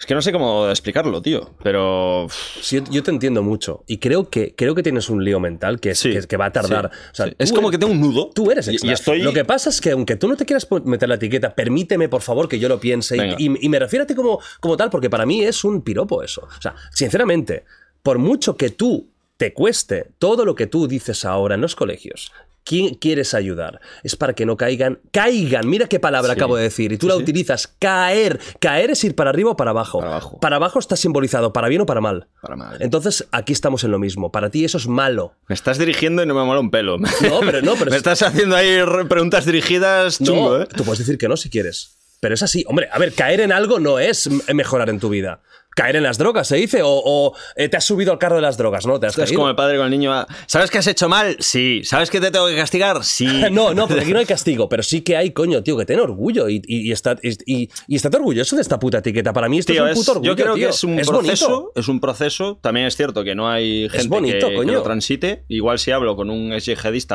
Es 0.00 0.06
que 0.06 0.14
no 0.14 0.22
sé 0.22 0.30
cómo 0.30 0.68
explicarlo, 0.70 1.20
tío. 1.20 1.54
Pero. 1.62 2.28
Sí, 2.60 2.76
yo, 2.76 2.84
yo 2.90 3.02
te 3.02 3.10
entiendo 3.10 3.42
mucho. 3.42 3.82
Y 3.88 3.98
creo 3.98 4.30
que, 4.30 4.54
creo 4.54 4.76
que 4.76 4.82
tienes 4.84 5.10
un 5.10 5.24
lío 5.24 5.40
mental 5.40 5.80
que, 5.80 5.90
es- 5.90 5.98
Sí, 5.98 6.12
que, 6.12 6.22
que 6.22 6.36
va 6.36 6.46
a 6.46 6.52
tardar. 6.52 6.90
sí, 6.92 6.98
O 7.10 7.14
sea. 7.16 7.32
Es 7.36 7.52
como 7.52 7.68
eres- 7.68 7.72
que 7.72 7.78
tengo 7.84 7.92
un 7.92 8.00
nudo. 8.00 8.30
Tú 8.32 8.48
eres 8.52 8.68
y- 8.68 8.76
estoy. 8.90 9.22
Lo 9.22 9.32
que 9.32 9.44
pasa 9.44 9.70
es 9.70 9.80
que 9.80 9.90
aunque 9.90 10.14
tú 10.14 10.28
no 10.28 10.36
te 10.36 10.46
quieras 10.46 10.68
meter 10.84 11.08
la 11.08 11.16
etiqueta, 11.16 11.52
permíteme, 11.54 12.08
por 12.08 12.22
favor, 12.22 12.48
que 12.48 12.60
yo 12.60 12.68
lo 12.68 12.78
piense. 12.78 13.16
y- 13.16 13.20
Venga. 13.20 13.36
Y, 13.38 13.66
y 13.66 13.68
me 13.68 13.80
refiero 13.80 14.04
a 14.04 14.06
ti 14.06 14.14
como, 14.14 14.40
como 14.60 14.76
tal, 14.76 14.88
porque 14.88 15.10
para 15.10 15.26
mí 15.26 15.42
es 15.42 15.64
un 15.64 15.82
piropo 15.82 16.22
eso. 16.22 16.42
O 16.42 16.62
sea, 16.62 16.76
sinceramente, 16.92 17.64
por 18.02 18.18
mucho 18.18 18.56
que 18.56 18.70
tú 18.70 19.10
te 19.36 19.52
cueste 19.52 20.12
todo 20.18 20.44
lo 20.44 20.54
que 20.54 20.68
tú 20.68 20.86
dices 20.86 21.24
ahora 21.24 21.56
en 21.56 21.60
los 21.60 21.74
colegios, 21.74 22.30
¿quién 22.68 22.94
quieres 22.96 23.32
ayudar? 23.32 23.80
Es 24.02 24.14
para 24.14 24.34
que 24.34 24.44
no 24.44 24.56
caigan. 24.58 25.00
¡Caigan! 25.10 25.66
Mira 25.68 25.86
qué 25.86 25.98
palabra 25.98 26.34
Sí. 26.34 26.38
acabo 26.38 26.56
de 26.56 26.64
decir. 26.64 26.92
Y 26.92 26.98
tú 26.98 27.06
Sí, 27.06 27.08
la 27.08 27.16
sí. 27.16 27.22
utilizas. 27.22 27.66
Caer. 27.78 28.38
Caer 28.60 28.90
es 28.90 29.02
ir 29.04 29.14
para 29.14 29.30
arriba 29.30 29.52
o 29.52 29.56
para 29.56 29.70
abajo. 29.70 30.00
Para 30.00 30.10
abajo. 30.12 30.38
Para 30.40 30.56
abajo 30.56 30.78
está 30.78 30.96
simbolizado 30.96 31.52
para 31.52 31.68
bien 31.68 31.80
o 31.80 31.86
para 31.86 32.00
mal. 32.02 32.28
Para 32.42 32.56
mal. 32.56 32.76
Entonces, 32.80 33.26
aquí 33.32 33.52
estamos 33.54 33.84
en 33.84 33.90
lo 33.90 33.98
mismo. 33.98 34.30
Para 34.30 34.50
ti 34.50 34.64
eso 34.64 34.76
es 34.76 34.86
malo. 34.86 35.32
Me 35.48 35.54
estás 35.54 35.78
dirigiendo 35.78 36.22
y 36.22 36.26
no 36.26 36.34
me 36.34 36.44
mola 36.44 36.60
un 36.60 36.70
pelo. 36.70 36.98
No, 36.98 37.08
pero 37.40 37.62
no, 37.62 37.74
pero 37.76 37.86
me 37.90 37.96
es- 37.96 38.02
estás 38.02 38.20
haciendo 38.22 38.54
ahí 38.54 38.82
re- 38.82 39.06
preguntas 39.06 39.46
dirigidas 39.46 40.18
chungo, 40.18 40.58
no, 40.58 40.62
¿eh? 40.64 40.66
tú 40.66 40.84
puedes 40.84 40.98
decir 40.98 41.16
que 41.18 41.28
no 41.28 41.36
si 41.38 41.48
quieres. 41.50 41.94
Pero 42.20 42.34
es 42.34 42.42
así. 42.42 42.64
Hombre, 42.68 42.88
a 42.92 42.98
ver, 42.98 43.12
caer 43.14 43.40
en 43.40 43.52
algo 43.52 43.78
no 43.78 43.98
es 44.00 44.28
mejorar 44.52 44.90
en 44.90 44.98
tu 44.98 45.08
vida. 45.08 45.40
Caer 45.78 45.94
en 45.96 46.02
las 46.02 46.18
drogas, 46.18 46.48
se 46.48 46.56
dice. 46.56 46.82
O, 46.82 46.88
o, 46.90 47.34
eh, 47.54 47.68
te 47.68 47.76
has 47.76 47.84
subido 47.84 48.10
al 48.10 48.18
carro 48.18 48.34
de 48.36 48.42
las 48.42 48.56
drogas, 48.56 48.84
¿no? 48.84 48.98
Te 48.98 49.06
has 49.06 49.16
Es 49.16 49.24
caído. 49.26 49.38
como 49.38 49.48
el 49.48 49.54
padre 49.54 49.76
con 49.76 49.84
el 49.86 49.90
niño. 49.92 50.12
¿Sabes 50.46 50.70
que 50.72 50.78
has 50.78 50.86
hecho 50.88 51.08
mal? 51.08 51.36
Sí. 51.38 51.82
¿Sabes 51.84 52.10
que 52.10 52.20
te 52.20 52.30
tengo 52.32 52.48
que 52.48 52.56
castigar? 52.56 53.04
Sí. 53.04 53.26
No, 53.52 53.74
no, 53.74 53.86
porque 53.86 54.02
aquí 54.02 54.12
no 54.12 54.18
hay 54.18 54.26
castigo, 54.36 54.68
pero 54.68 54.82
sí 54.82 55.02
que 55.02 55.16
hay, 55.16 55.30
coño, 55.30 55.62
tío, 55.62 55.76
que 55.78 55.84
ten 55.86 56.00
orgullo 56.00 56.48
y, 56.48 56.56
y, 56.66 56.88
y 56.88 56.92
está, 56.92 57.16
y, 57.22 57.30
y- 57.46 57.70
y 57.86 57.96
estate 57.96 58.16
orgulloso 58.16 58.56
de 58.56 58.62
esta 58.62 58.78
puta 58.78 58.98
etiqueta. 58.98 59.32
Para 59.32 59.48
mí 59.48 59.58
esto 59.58 59.72
Tío, 59.72 59.86
es 59.86 59.96
un 59.96 60.02
puto 60.02 60.12
orgullo, 60.12 60.32
yo 60.32 60.36
creo 60.42 60.54
tío. 60.54 60.66
que 60.68 60.70
es 60.74 60.84
un 60.84 60.96
proceso, 60.96 61.72
es 61.74 61.88
un 61.88 62.00
proceso. 62.00 62.58
También 62.60 62.86
es 62.86 62.96
cierto 62.96 63.22
que 63.24 63.34
no 63.34 63.48
hay 63.48 63.88
gente 63.88 64.08
bonito, 64.08 64.48
que, 64.48 64.56
que 64.56 64.64
lo 64.72 64.82
transite. 64.82 65.44
Igual 65.48 65.78
si 65.78 65.90
hablo 65.92 66.16
con 66.16 66.28
un 66.30 66.52
ex 66.52 66.68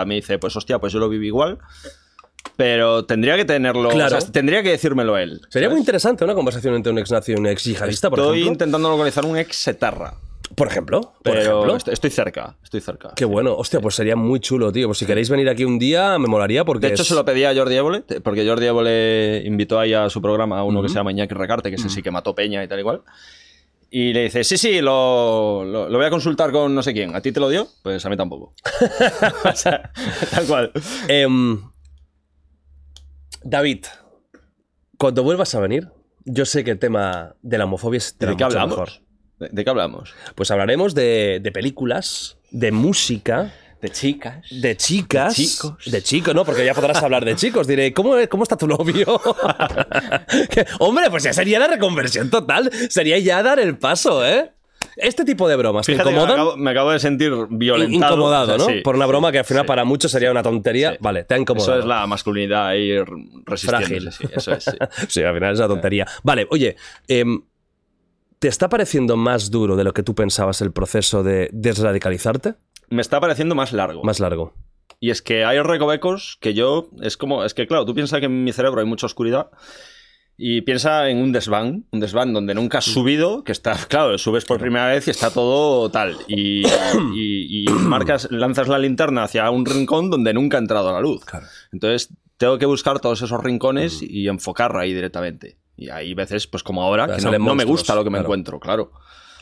me 0.05 0.15
dice, 0.15 0.39
pues 0.39 0.55
hostia, 0.55 0.79
pues 0.79 0.93
yo 0.93 0.99
lo 0.99 1.09
viví 1.09 1.27
igual. 1.27 1.59
Pero 2.55 3.05
tendría 3.05 3.35
que 3.35 3.45
tenerlo, 3.45 3.89
Claro. 3.89 4.17
o 4.17 4.21
sea, 4.21 4.31
tendría 4.31 4.61
que 4.61 4.69
decírmelo 4.69 5.17
él. 5.17 5.41
Sería 5.49 5.69
muy 5.69 5.79
interesante 5.79 6.23
una 6.23 6.35
conversación 6.35 6.75
entre 6.75 6.91
un 6.91 6.99
ex 6.99 7.11
nazi 7.11 7.31
y 7.31 7.35
un 7.35 7.47
ex 7.47 7.63
yihadista, 7.63 8.09
por 8.09 8.19
Estoy 8.19 8.37
ejemplo. 8.39 8.53
intentando 8.53 8.89
localizar 8.89 9.25
un 9.25 9.37
ex 9.37 9.55
setarra. 9.55 10.13
Por 10.55 10.67
ejemplo, 10.67 11.01
por 11.01 11.13
Pero 11.23 11.39
ejemplo. 11.39 11.75
est- 11.77 11.87
estoy 11.87 12.11
cerca, 12.11 12.55
estoy 12.63 12.79
cerca. 12.79 13.13
Qué 13.15 13.25
bueno. 13.25 13.55
Hostia, 13.55 13.79
pues 13.79 13.95
sería 13.95 14.15
muy 14.15 14.39
chulo, 14.39 14.71
tío. 14.71 14.87
Pues 14.87 14.99
si 14.99 15.05
queréis 15.07 15.27
venir 15.31 15.49
aquí 15.49 15.65
un 15.65 15.79
día, 15.79 16.19
me 16.19 16.27
molaría 16.27 16.63
porque. 16.63 16.85
De 16.87 16.93
hecho, 16.93 17.01
es- 17.01 17.07
se 17.07 17.15
lo 17.15 17.25
pedí 17.25 17.43
a 17.43 17.55
Jordi 17.55 17.75
Évole, 17.75 18.01
porque 18.23 18.45
Jordi 18.47 18.67
Évole 18.67 19.41
invitó 19.45 19.79
ahí 19.79 19.95
a 19.95 20.07
su 20.11 20.21
programa 20.21 20.59
a 20.59 20.63
uno 20.63 20.83
que 20.83 20.89
se 20.89 20.95
llama 20.95 21.11
Iñaki 21.11 21.33
Recarte, 21.33 21.69
que 21.71 21.77
ese 21.77 21.89
sí 21.89 22.03
que 22.03 22.11
mató 22.11 22.35
Peña 22.35 22.63
y 22.63 22.67
tal 22.67 22.77
igual. 22.79 23.01
Y 23.89 24.13
le 24.13 24.23
dice, 24.23 24.43
sí, 24.43 24.57
sí, 24.57 24.79
lo, 24.81 25.63
lo- 25.65 25.89
lo 25.89 25.97
voy 25.97 26.05
a 26.05 26.09
consultar 26.11 26.51
con 26.51 26.75
no 26.75 26.83
sé 26.83 26.93
quién. 26.93 27.15
¿A 27.15 27.21
ti 27.21 27.31
te 27.31 27.39
lo 27.39 27.49
dio? 27.49 27.67
Pues 27.81 28.05
a 28.05 28.09
mí 28.09 28.17
tampoco. 28.17 28.53
O 29.51 29.55
sea, 29.55 29.91
tal 30.29 30.45
cual. 30.45 30.71
Em, 31.07 31.61
David, 33.43 33.85
cuando 34.97 35.23
vuelvas 35.23 35.53
a 35.55 35.59
venir, 35.59 35.89
yo 36.25 36.45
sé 36.45 36.63
que 36.63 36.71
el 36.71 36.79
tema 36.79 37.35
de 37.41 37.57
la 37.57 37.65
homofobia 37.65 37.97
es 37.97 38.17
¿De 38.17 38.35
qué 38.35 38.43
hablamos? 38.43 38.69
mejor. 38.77 38.89
¿De, 39.39 39.49
de 39.51 39.63
qué 39.63 39.69
hablamos? 39.69 40.13
Pues 40.35 40.51
hablaremos 40.51 40.95
de, 40.95 41.39
de 41.41 41.51
películas, 41.51 42.37
de 42.51 42.71
música, 42.71 43.53
De 43.81 43.89
chicas. 43.89 44.45
de 44.49 44.77
chicas. 44.77 45.35
De 45.35 45.43
chicos. 45.43 45.91
De 45.91 46.01
chicos, 46.01 46.33
¿no? 46.35 46.45
Porque 46.45 46.65
ya 46.65 46.73
podrás 46.73 47.03
hablar 47.03 47.25
de 47.25 47.35
chicos. 47.35 47.67
Diré, 47.67 47.93
¿cómo, 47.93 48.15
cómo 48.29 48.43
está 48.43 48.55
tu 48.55 48.67
novio? 48.67 49.05
Hombre, 50.79 51.09
pues 51.09 51.23
ya 51.23 51.33
sería 51.33 51.59
la 51.59 51.67
reconversión 51.67 52.29
total. 52.29 52.71
Sería 52.89 53.17
ya 53.19 53.43
dar 53.43 53.59
el 53.59 53.77
paso, 53.77 54.25
¿eh? 54.25 54.51
Este 54.97 55.25
tipo 55.25 55.47
de 55.47 55.55
bromas 55.55 55.85
te 55.85 55.93
Fíjate 55.93 56.09
me 56.09 56.15
incomodan. 56.15 56.39
acabo, 56.39 56.57
me 56.57 56.71
acabo 56.71 56.91
de 56.91 56.99
sentir 56.99 57.31
violentado. 57.49 58.13
Incomodado, 58.13 58.57
¿no? 58.57 58.65
sí. 58.65 58.81
Por 58.83 58.95
una 58.95 59.05
broma 59.05 59.31
que 59.31 59.39
al 59.39 59.45
final 59.45 59.63
Sí. 59.63 59.67
para 59.67 59.83
muchos 59.85 60.11
sería 60.11 60.31
una 60.31 60.43
tontería. 60.43 60.97
Vale, 60.99 61.23
te 61.23 61.33
ha 61.33 61.37
incomodado. 61.37 61.73
Eso 61.73 61.79
es 61.81 61.85
la 61.85 62.05
masculinidad 62.07 62.67
ahí. 62.67 62.91
Frágil. 63.57 64.11
Sí, 64.11 64.25
eso 64.31 64.53
es. 64.53 64.63
sí. 64.65 64.71
Sí, 65.09 65.23
al 65.23 65.33
final 65.33 65.53
es 65.53 65.59
una 65.59 65.67
tontería. 65.67 66.07
Vale, 66.23 66.47
oye, 66.51 66.75
em, 67.07 67.41
¿te 68.39 68.47
está 68.47 68.69
pareciendo 68.69 69.17
más 69.17 69.49
duro 69.51 69.75
de 69.75 69.83
lo 69.83 69.93
que 69.93 70.03
tú 70.03 70.15
pensabas 70.15 70.61
el 70.61 70.71
proceso 70.71 71.23
de 71.23 71.49
desradicalizarte? 71.53 72.55
Me 72.89 73.01
está 73.01 73.19
pareciendo 73.19 73.55
más 73.55 73.73
largo. 73.73 74.03
Más 74.03 74.19
largo. 74.19 74.53
Y 74.99 75.09
es 75.09 75.21
que 75.21 75.43
hay 75.43 75.59
recovecos 75.59 76.37
que 76.39 76.53
yo. 76.53 76.89
Es 77.01 77.17
como. 77.17 77.43
Es 77.43 77.53
que, 77.53 77.67
claro, 77.67 77.85
tú 77.85 77.93
piensas 77.93 78.19
que 78.19 78.27
en 78.27 78.43
mi 78.43 78.53
cerebro 78.53 78.79
hay 78.79 78.85
mucha 78.87 79.05
oscuridad. 79.05 79.49
Y 80.35 80.61
piensa 80.61 81.09
en 81.09 81.19
un 81.19 81.31
desván, 81.31 81.85
un 81.91 81.99
desván 81.99 82.33
donde 82.33 82.55
nunca 82.55 82.79
has 82.79 82.85
subido, 82.85 83.43
que 83.43 83.51
está, 83.51 83.75
claro, 83.87 84.17
subes 84.17 84.45
por 84.45 84.59
primera 84.59 84.87
vez 84.87 85.07
y 85.07 85.11
está 85.11 85.29
todo 85.29 85.89
tal. 85.91 86.17
Y, 86.27 86.63
y- 87.15 87.63
y 87.63 87.65
marcas, 87.69 88.27
lanzas 88.31 88.67
la 88.67 88.79
linterna 88.79 89.23
hacia 89.23 89.49
un 89.51 89.65
rincón 89.65 90.09
donde 90.09 90.33
nunca 90.33 90.57
ha 90.57 90.59
entrado 90.61 90.91
la 90.91 90.99
luz. 91.01 91.23
Entonces, 91.71 92.09
tengo 92.37 92.57
que 92.57 92.65
buscar 92.65 92.99
todos 92.99 93.21
esos 93.21 93.43
rincones 93.43 94.01
y 94.01 94.27
enfocar 94.27 94.75
ahí 94.75 94.93
directamente. 94.93 95.57
Y 95.77 95.89
hay 95.89 96.13
veces, 96.13 96.47
pues 96.47 96.63
como 96.63 96.83
ahora, 96.83 97.15
que 97.15 97.21
no, 97.21 97.55
me 97.55 97.63
gusta 97.65 97.95
lo 97.95 98.03
que 98.03 98.09
me 98.09 98.17
claro. 98.17 98.25
encuentro, 98.25 98.59
claro. 98.59 98.91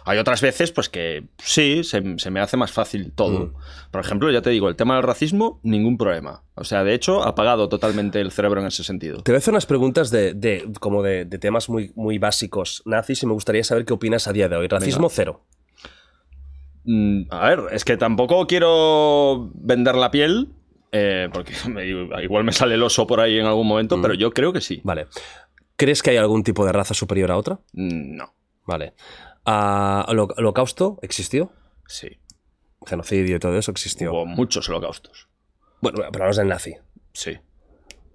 Hay 0.06 0.18
otras 0.18 0.42
veces, 0.42 0.72
pues 0.72 0.90
que 0.90 1.26
sí, 1.38 1.84
se, 1.84 2.02
se 2.18 2.32
me 2.32 2.40
hace 2.40 2.58
más 2.58 2.72
fácil 2.72 3.12
todo. 3.14 3.48
Mm. 3.48 3.54
Por 3.92 4.02
ejemplo, 4.02 4.32
ya 4.32 4.42
te 4.42 4.50
digo, 4.50 4.68
el 4.70 4.76
tema 4.76 4.96
del 4.96 5.04
racismo, 5.04 5.60
ningún 5.64 5.98
problema. 5.98 6.44
O 6.56 6.64
sea, 6.64 6.84
de 6.84 6.94
hecho, 6.94 7.24
ha 7.24 7.30
apagado 7.30 7.70
totalmente 7.70 8.20
el 8.20 8.32
cerebro 8.32 8.62
en 8.62 8.68
ese 8.68 8.84
sentido. 8.84 9.22
Te 9.22 9.32
voy 9.32 9.36
a 9.36 9.40
hacer 9.40 9.54
unas 9.54 9.66
preguntas 9.66 10.10
de, 10.10 10.34
de- 10.34 10.72
como 10.80 11.04
de, 11.04 11.26
de 11.26 11.38
temas 11.38 11.70
muy, 11.70 11.92
muy 11.96 12.18
básicos 12.18 12.82
nazis 12.86 13.22
y 13.24 13.28
me 13.28 13.34
gustaría 13.34 13.64
saber 13.64 13.86
qué 13.86 13.94
opinas 13.94 14.28
a 14.28 14.34
día 14.34 14.50
de 14.50 14.56
hoy. 14.56 14.68
Racismo 14.68 15.10
cero. 15.10 15.44
Mm, 16.84 17.24
a 17.30 17.50
ver, 17.50 17.60
es 17.72 17.86
que 17.86 17.98
tampoco 17.98 18.48
quiero 18.48 19.52
vender 19.54 19.96
la 19.96 20.10
piel, 20.10 20.50
eh, 20.92 21.30
porque 21.32 21.54
me- 21.70 21.86
igual 22.24 22.44
me 22.44 22.52
sale 22.54 22.76
el 22.76 22.84
oso 22.84 23.06
por 23.06 23.20
ahí 23.20 23.38
en 23.38 23.46
algún 23.46 23.68
momento, 23.68 23.98
Mm. 23.98 24.02
pero 24.02 24.14
yo 24.16 24.32
creo 24.32 24.52
que 24.54 24.62
sí. 24.62 24.82
Vale. 24.84 25.08
¿Crees 25.76 26.02
que 26.04 26.12
hay 26.12 26.18
algún 26.18 26.44
tipo 26.44 26.66
de 26.66 26.72
raza 26.72 26.94
superior 26.94 27.32
a 27.32 27.38
otra? 27.38 27.60
No, 27.74 28.34
Vale. 28.66 28.94
Ah, 29.46 30.06
¿holo- 30.10 30.34
¿Holocausto 30.38 31.00
existió? 31.02 31.52
sí. 31.88 32.18
Genocidio 32.86 33.36
y 33.36 33.40
todo 33.40 33.56
eso 33.60 33.70
existió. 33.70 34.12
Hubo 34.12 34.26
muchos 34.26 34.68
holocaustos. 34.68 35.28
Bueno, 35.82 36.00
pero 36.00 36.24
hablamos 36.24 36.38
del 36.38 36.48
nazi. 36.48 36.76
Sí. 37.14 37.38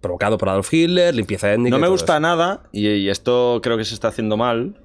Provocado 0.01 0.39
por 0.39 0.49
Adolf 0.49 0.73
Hitler, 0.75 1.15
limpieza 1.15 1.53
étnica. 1.53 1.71
No 1.77 1.81
me 1.81 1.87
gusta 1.87 2.19
nada, 2.19 2.65
y, 2.73 2.89
y 2.89 3.09
esto 3.09 3.61
creo 3.63 3.77
que 3.77 3.85
se 3.85 3.95
está 3.95 4.09
haciendo 4.09 4.37
mal, 4.37 4.81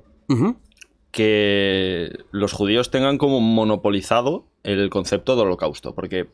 que 1.11 2.11
los 2.31 2.53
judíos 2.53 2.91
tengan 2.91 3.17
como 3.17 3.39
monopolizado 3.39 4.47
el 4.63 4.89
concepto 4.89 5.35
de 5.35 5.41
holocausto, 5.43 5.93
porque 5.95 6.29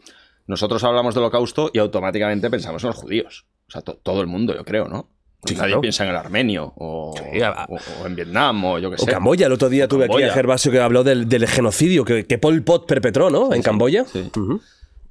nosotros 0.46 0.84
hablamos 0.84 1.14
de 1.16 1.22
holocausto 1.22 1.72
y 1.74 1.80
automáticamente 1.80 2.50
pensamos 2.50 2.84
en 2.84 2.88
los 2.90 2.98
judíos. 2.98 3.46
O 3.68 3.72
sea, 3.72 3.82
to- 3.82 3.96
todo 3.98 4.22
el 4.22 4.28
mundo, 4.28 4.56
yo 4.56 4.64
creo, 4.66 4.88
¿no? 4.88 5.10
Nadie 5.56 5.80
piensa 5.80 6.04
en 6.04 6.10
el 6.12 6.16
armenio 6.16 6.74
o, 6.78 7.14
Sí, 7.32 7.42
a- 7.42 7.66
o- 7.70 7.78
o 8.04 8.08
en 8.08 8.16
Vietnam 8.16 8.64
o 8.66 8.80
yo 8.80 8.90
qué 8.90 8.96
O 8.96 9.06
sé. 9.06 9.12
Camboya, 9.12 9.48
el 9.48 9.54
otro 9.54 9.70
día 9.70 9.86
O 9.86 9.88
tuve 9.88 10.06
aquí 10.06 10.24
a. 10.24 10.34
Gervasio 10.34 10.72
que 10.72 10.80
habló 10.80 11.04
del, 11.04 11.28
del 11.30 11.48
genocidio 11.48 12.06
que, 12.06 12.26
que 12.26 12.38
Pol 12.38 12.62
Pot 12.64 12.86
perpetró, 12.88 13.30
¿no? 13.30 13.54
en 13.54 13.62
Camboya. 13.62 14.06
sí. 14.06 14.30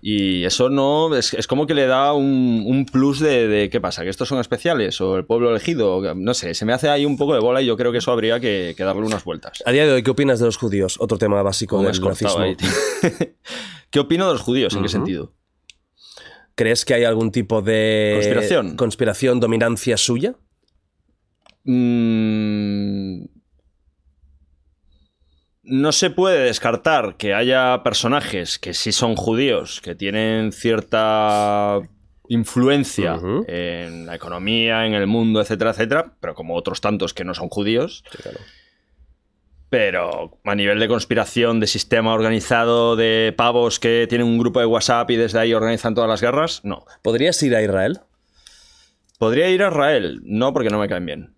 Y 0.08 0.44
eso 0.44 0.68
no. 0.68 1.16
Es, 1.16 1.34
es 1.34 1.46
como 1.48 1.66
que 1.66 1.74
le 1.74 1.86
da 1.86 2.12
un, 2.12 2.62
un 2.66 2.86
plus 2.86 3.18
de, 3.18 3.48
de, 3.48 3.70
¿Qué 3.70 3.80
pasa? 3.80 4.04
¿Que 4.04 4.10
estos 4.10 4.28
son 4.28 4.38
especiales? 4.38 5.00
¿O 5.00 5.16
el 5.16 5.24
pueblo 5.24 5.50
elegido? 5.50 5.96
O 5.96 6.14
No 6.14 6.34
sé, 6.34 6.54
se 6.54 6.64
me 6.64 6.72
hace 6.74 6.88
ahí 6.88 7.04
un 7.04 7.16
poco 7.16 7.34
de 7.34 7.40
bola 7.40 7.60
y 7.60 7.66
yo 7.66 7.76
creo 7.76 7.90
que 7.90 7.98
eso 7.98 8.12
habría 8.12 8.38
que, 8.38 8.74
que 8.76 8.84
darle 8.84 9.02
unas 9.02 9.24
vueltas. 9.24 9.62
A 9.66 9.72
día 9.72 9.84
de 9.86 9.92
hoy, 9.94 10.02
¿qué 10.04 10.10
opinas 10.10 10.38
de 10.38 10.46
los 10.46 10.58
judíos? 10.58 10.96
Otro 11.00 11.18
tema 11.18 11.42
básico 11.42 11.82
del 11.82 12.00
ahí, 12.38 12.54
tío. 12.54 12.68
¿Qué 13.90 13.98
opino 14.00 14.26
de 14.28 14.34
los 14.34 14.42
judíos? 14.42 14.74
¿En 14.76 14.82
qué 14.82 14.88
sentido? 14.88 15.32
¿Crees 16.56 16.84
que 16.84 16.94
hay 16.94 17.04
algún 17.04 17.30
tipo 17.30 17.62
de 17.62 18.12
Conspiración. 18.16 18.76
conspiración, 18.76 19.40
dominancia 19.40 19.96
suya? 19.96 20.34
Mm, 21.64 23.26
No 25.68 25.90
se 25.90 26.10
puede 26.10 26.44
descartar 26.44 27.16
que 27.16 27.34
haya 27.34 27.82
personajes 27.82 28.58
que 28.60 28.72
sí 28.72 28.92
son 28.92 29.16
judíos, 29.16 29.80
que 29.80 29.96
tienen 29.96 30.52
cierta 30.52 31.80
influencia 32.28 33.18
en 33.48 34.06
la 34.06 34.14
economía, 34.14 34.86
en 34.86 34.94
el 34.94 35.08
mundo, 35.08 35.40
etcétera, 35.40 35.72
etcétera, 35.72 36.16
pero 36.20 36.34
como 36.34 36.54
otros 36.54 36.80
tantos 36.80 37.14
que 37.14 37.24
no 37.24 37.34
son 37.34 37.48
judíos. 37.48 38.04
Pero 39.68 40.38
a 40.44 40.54
nivel 40.54 40.78
de 40.78 40.86
conspiración, 40.88 41.58
de 41.60 41.66
sistema 41.66 42.14
organizado, 42.14 42.94
de 42.94 43.34
pavos 43.36 43.80
que 43.80 44.06
tienen 44.08 44.26
un 44.26 44.38
grupo 44.38 44.60
de 44.60 44.66
WhatsApp 44.66 45.10
y 45.10 45.16
desde 45.16 45.40
ahí 45.40 45.52
organizan 45.54 45.94
todas 45.94 46.08
las 46.08 46.20
guerras, 46.20 46.60
no. 46.62 46.84
¿Podrías 47.02 47.42
ir 47.42 47.54
a 47.56 47.62
Israel? 47.62 48.00
¿Podría 49.18 49.48
ir 49.50 49.62
a 49.62 49.68
Israel? 49.68 50.20
No, 50.24 50.52
porque 50.52 50.70
no 50.70 50.78
me 50.78 50.88
caen 50.88 51.06
bien. 51.06 51.32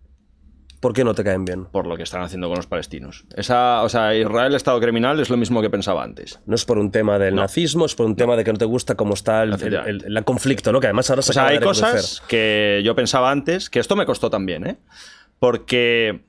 ¿Por 0.79 0.93
qué 0.93 1.03
no 1.03 1.13
te 1.13 1.25
caen 1.25 1.43
bien? 1.43 1.65
Por 1.65 1.87
lo 1.87 1.97
que 1.97 2.03
están 2.03 2.21
haciendo 2.21 2.47
con 2.47 2.55
los 2.55 2.67
palestinos. 2.67 3.25
Esa, 3.35 3.81
o 3.83 3.89
sea, 3.89 4.15
Israel, 4.15 4.53
Estado 4.55 4.79
criminal, 4.79 5.19
es 5.19 5.29
lo 5.29 5.35
mismo 5.35 5.61
que 5.61 5.69
pensaba 5.69 6.03
antes. 6.03 6.39
No 6.45 6.55
es 6.55 6.63
por 6.63 6.77
un 6.77 6.89
tema 6.91 7.19
del 7.19 7.35
nazismo, 7.35 7.85
es 7.85 7.95
por 7.95 8.05
un 8.05 8.15
tema 8.15 8.37
de 8.37 8.45
que 8.45 8.53
no 8.53 8.57
te 8.59 8.63
gusta 8.65 8.95
cómo 8.95 9.13
está 9.13 9.43
el, 9.43 9.53
el- 9.61 9.73
el- 10.05 10.17
el 10.17 10.23
conflicto, 10.23 10.71
¿no? 10.71 10.79
Que 10.79 10.87
además 10.87 11.09
ahora 11.09 11.21
se 11.21 11.31
O 11.31 11.33
sea, 11.33 11.47
hay 11.47 11.57
de 11.57 11.65
cosas 11.65 12.21
que 12.29 12.81
yo 12.85 12.95
pensaba 12.95 13.29
antes, 13.29 13.69
que 13.69 13.79
esto 13.79 13.97
me 13.97 14.05
costó 14.05 14.29
también, 14.29 14.67
¿eh? 14.67 14.77
Porque 15.39 16.21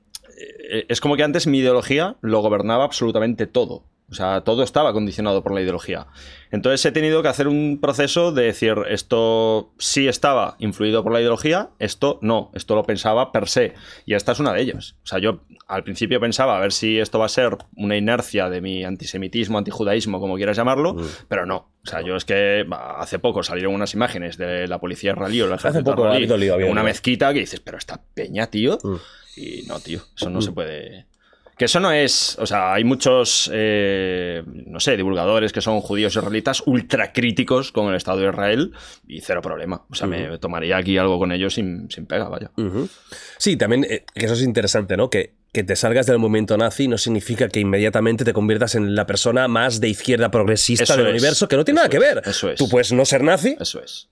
es 0.89 1.01
como 1.01 1.17
que 1.17 1.23
antes 1.23 1.47
mi 1.47 1.59
ideología 1.59 2.17
lo 2.21 2.41
gobernaba 2.41 2.85
absolutamente 2.85 3.47
todo. 3.47 3.85
O 4.11 4.15
sea, 4.15 4.41
todo 4.41 4.65
estaba 4.65 4.93
condicionado 4.93 5.43
por 5.43 5.55
la 5.55 5.61
ideología. 5.61 6.09
Entonces 6.51 6.85
he 6.85 6.91
tenido 6.91 7.23
que 7.23 7.29
hacer 7.29 7.47
un 7.47 7.79
proceso 7.81 8.33
de 8.33 8.43
decir, 8.45 8.75
esto 8.89 9.73
sí 9.79 10.09
estaba 10.09 10.57
influido 10.59 11.05
por 11.05 11.13
la 11.13 11.21
ideología, 11.21 11.71
esto 11.79 12.19
no, 12.21 12.51
esto 12.55 12.75
lo 12.75 12.83
pensaba 12.83 13.31
per 13.31 13.49
se. 13.49 13.75
Y 14.07 14.15
esta 14.15 14.33
es 14.33 14.41
una 14.41 14.53
de 14.53 14.63
ellas. 14.63 14.97
O 15.05 15.07
sea, 15.07 15.21
yo 15.21 15.43
al 15.69 15.85
principio 15.85 16.19
pensaba 16.19 16.57
a 16.57 16.61
ver 16.61 16.73
si 16.73 16.99
esto 16.99 17.21
va 17.21 17.27
a 17.27 17.29
ser 17.29 17.57
una 17.77 17.97
inercia 17.97 18.51
de 18.51 18.61
mi 18.61 18.83
antisemitismo, 18.83 19.59
antijudaísmo, 19.59 20.19
como 20.19 20.35
quieras 20.35 20.57
llamarlo, 20.57 20.97
pero 21.29 21.47
no. 21.47 21.71
O 21.85 21.89
sea, 21.89 22.03
yo 22.03 22.17
es 22.17 22.25
que 22.25 22.67
hace 22.99 23.21
poco 23.21 23.45
salieron 23.45 23.75
unas 23.75 23.95
imágenes 23.95 24.37
de 24.37 24.67
la 24.67 24.81
policía 24.81 25.13
israelí 25.13 25.41
o 25.41 25.47
el 25.47 25.53
ejército 25.53 25.85
poco 25.85 26.09
ha 26.09 26.19
lío, 26.19 26.33
ha 26.33 26.35
habido 26.35 26.59
en 26.59 26.73
una 26.73 26.83
mezquita 26.83 27.33
que 27.33 27.41
dices, 27.41 27.61
pero 27.61 27.79
esta 27.79 28.03
peña, 28.13 28.49
tío. 28.49 28.77
Mm. 28.83 28.97
Y 29.37 29.63
no, 29.67 29.81
tío, 29.81 30.01
eso 30.17 30.31
no 30.31 30.41
se 30.43 30.53
puede. 30.53 31.07
Que 31.57 31.67
eso 31.67 31.79
no 31.79 31.93
es. 31.93 32.39
O 32.39 32.47
sea, 32.47 32.73
hay 32.73 32.85
muchos, 32.85 33.51
eh, 33.53 34.43
no 34.47 34.81
sé, 34.81 34.97
divulgadores 34.97 35.53
que 35.53 35.61
son 35.61 35.81
judíos 35.83 36.17
israelitas 36.17 36.63
ultra 36.65 37.13
críticos 37.13 37.71
con 37.71 37.89
el 37.91 37.97
Estado 37.97 38.21
de 38.21 38.29
Israel 38.31 38.73
y 39.07 39.21
cero 39.21 39.43
problema. 39.43 39.85
O 39.91 39.95
sea, 39.95 40.07
me 40.07 40.39
tomaría 40.39 40.79
aquí 40.79 40.97
algo 40.97 41.19
con 41.19 41.33
ellos 41.33 41.53
sin, 41.55 41.91
sin 41.91 42.07
pega, 42.07 42.29
vaya. 42.31 42.51
Sí, 43.37 43.57
también 43.59 43.85
eh, 43.91 44.05
que 44.15 44.25
eso 44.25 44.33
es 44.35 44.43
interesante, 44.43 44.97
¿no? 44.97 45.11
Que, 45.11 45.35
que 45.53 45.63
te 45.63 45.77
salgas 45.77 46.07
del 46.07 46.19
movimiento 46.19 46.57
nazi 46.57 46.89
no 46.89 46.97
significa 46.97 47.49
que 47.49 47.61
inmediatamente 47.61 48.25
te 48.25 48.33
conviertas 48.33 48.75
en 48.75 48.95
la 48.95 49.07
persona 49.07 49.47
más 49.47 49.81
de 49.81 49.89
izquierda 49.89 50.31
progresista 50.31 50.85
Eso 50.85 50.97
del 50.97 51.09
es. 51.09 51.13
universo, 51.13 51.47
que 51.47 51.57
no 51.57 51.65
tiene 51.67 51.81
Eso 51.81 51.89
nada 51.89 51.91
que 51.91 51.99
ver. 51.99 52.23
es. 52.25 52.29
Eso 52.37 52.51
es. 52.51 52.59
Tú 52.59 52.71
puedes 52.71 52.91
no 52.93 53.05
ser 53.05 53.23
nazi 53.23 53.57
Eso 53.61 53.83
es. 53.83 54.09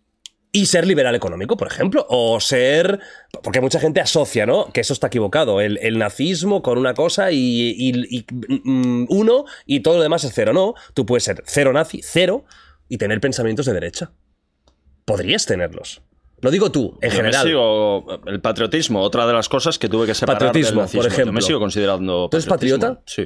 Y 0.61 0.67
ser 0.67 0.87
liberal 0.87 1.15
económico, 1.15 1.57
por 1.57 1.69
ejemplo, 1.69 2.07
o 2.09 2.41
ser... 2.41 3.01
Porque 3.43 3.61
mucha 3.61 3.79
gente 3.81 4.01
asocia, 4.01 4.47
¿no? 4.47 4.73
Que 4.73 4.81
eso 4.81 4.93
está 4.93 5.07
equivocado, 5.09 5.61
el, 5.61 5.79
el 5.83 5.99
nazismo 5.99 6.63
con 6.63 6.79
una 6.79 6.95
cosa 6.95 7.31
y, 7.33 7.37
y- 7.77 8.19
y, 8.19 8.27
mm, 8.65 9.07
uno 9.11 9.45
y 9.67 9.81
todo 9.81 9.97
lo 9.97 10.03
demás 10.03 10.25
es 10.25 10.33
cero. 10.35 10.53
No, 10.53 10.75
tú 10.95 11.05
puedes 11.07 11.25
ser 11.25 11.43
cero 11.47 11.73
nazi, 11.73 12.01
cero, 12.03 12.45
y 12.89 12.99
tener 12.99 13.21
pensamientos 13.21 13.67
de 13.67 13.75
derecha. 13.75 14.13
Podrías 15.05 15.47
tenerlos. 15.47 16.03
Lo 16.41 16.51
digo 16.51 16.71
tú, 16.71 16.99
en 17.03 17.11
Yo 17.11 17.17
general. 17.17 17.45
Me 17.45 17.51
sigo 17.51 18.21
el 18.27 18.41
patriotismo, 18.41 19.01
otra 19.03 19.27
de 19.27 19.33
las 19.33 19.49
cosas 19.49 19.79
que 19.79 19.89
tuve 19.89 20.07
que 20.07 20.15
separar 20.15 20.39
Patriotismo, 20.39 20.71
del 20.71 20.79
nazismo. 20.83 21.03
por 21.03 21.07
ejemplo. 21.13 21.27
Yo 21.27 21.33
me 21.35 21.43
sigo 21.43 21.59
considerando 21.59 22.29
¿Tú 22.31 22.37
eres 22.37 22.47
patriota? 22.47 23.01
Sí. 23.07 23.25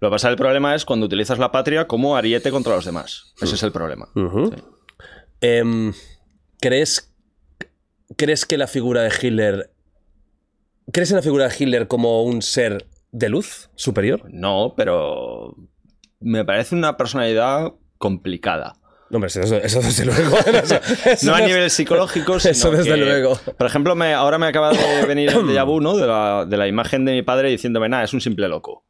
Lo 0.00 0.08
que 0.08 0.12
pasa, 0.12 0.28
el 0.30 0.36
problema 0.36 0.74
es 0.74 0.84
cuando 0.84 1.06
utilizas 1.06 1.38
la 1.38 1.50
patria 1.52 1.86
como 1.86 2.16
ariete 2.16 2.50
contra 2.50 2.74
los 2.76 2.84
demás. 2.84 3.32
Ese 3.40 3.54
es 3.56 3.62
el 3.62 3.72
problema. 3.72 4.08
Sí. 4.14 4.62
Em, 5.40 5.92
¿crees, 6.62 7.12
¿Crees 8.16 8.46
que 8.46 8.56
la 8.56 8.66
figura 8.66 9.02
de 9.02 9.12
Hitler... 9.20 9.70
¿Crees 10.92 11.10
en 11.10 11.16
la 11.16 11.22
figura 11.22 11.48
de 11.48 11.54
Hitler 11.58 11.86
como 11.88 12.22
un 12.24 12.40
ser 12.42 12.86
de 13.10 13.28
luz 13.28 13.68
superior? 13.74 14.22
No, 14.30 14.72
pero 14.76 15.54
me 16.20 16.44
parece 16.44 16.74
una 16.74 16.96
personalidad 16.96 17.72
complicada. 17.98 18.76
No, 19.10 19.16
hombre, 19.16 19.28
eso, 19.28 19.42
eso 19.56 19.80
desde 19.82 20.06
luego. 20.06 20.36
Eso- 20.46 20.80
eso 21.04 21.26
No 21.26 21.34
a 21.34 21.40
nivel 21.42 21.70
psicológico, 21.70 22.40
sino 22.40 22.52
Eso 22.52 22.70
desde 22.70 22.90
que- 22.94 22.96
luego. 22.96 23.36
Por 23.58 23.66
ejemplo, 23.66 23.94
me- 23.94 24.14
ahora 24.14 24.38
me 24.38 24.46
acaba 24.46 24.70
de 24.70 25.04
venir 25.06 25.28
el 25.30 25.36
déjà 25.44 25.66
vu, 25.66 25.80
¿no? 25.82 25.96
De 25.96 26.06
la, 26.06 26.46
de 26.48 26.56
la 26.56 26.66
imagen 26.66 27.04
de 27.04 27.12
mi 27.12 27.22
padre 27.22 27.50
diciéndome, 27.50 27.88
nada, 27.90 28.04
es 28.04 28.14
un 28.14 28.20
simple 28.22 28.48
loco. 28.48 28.86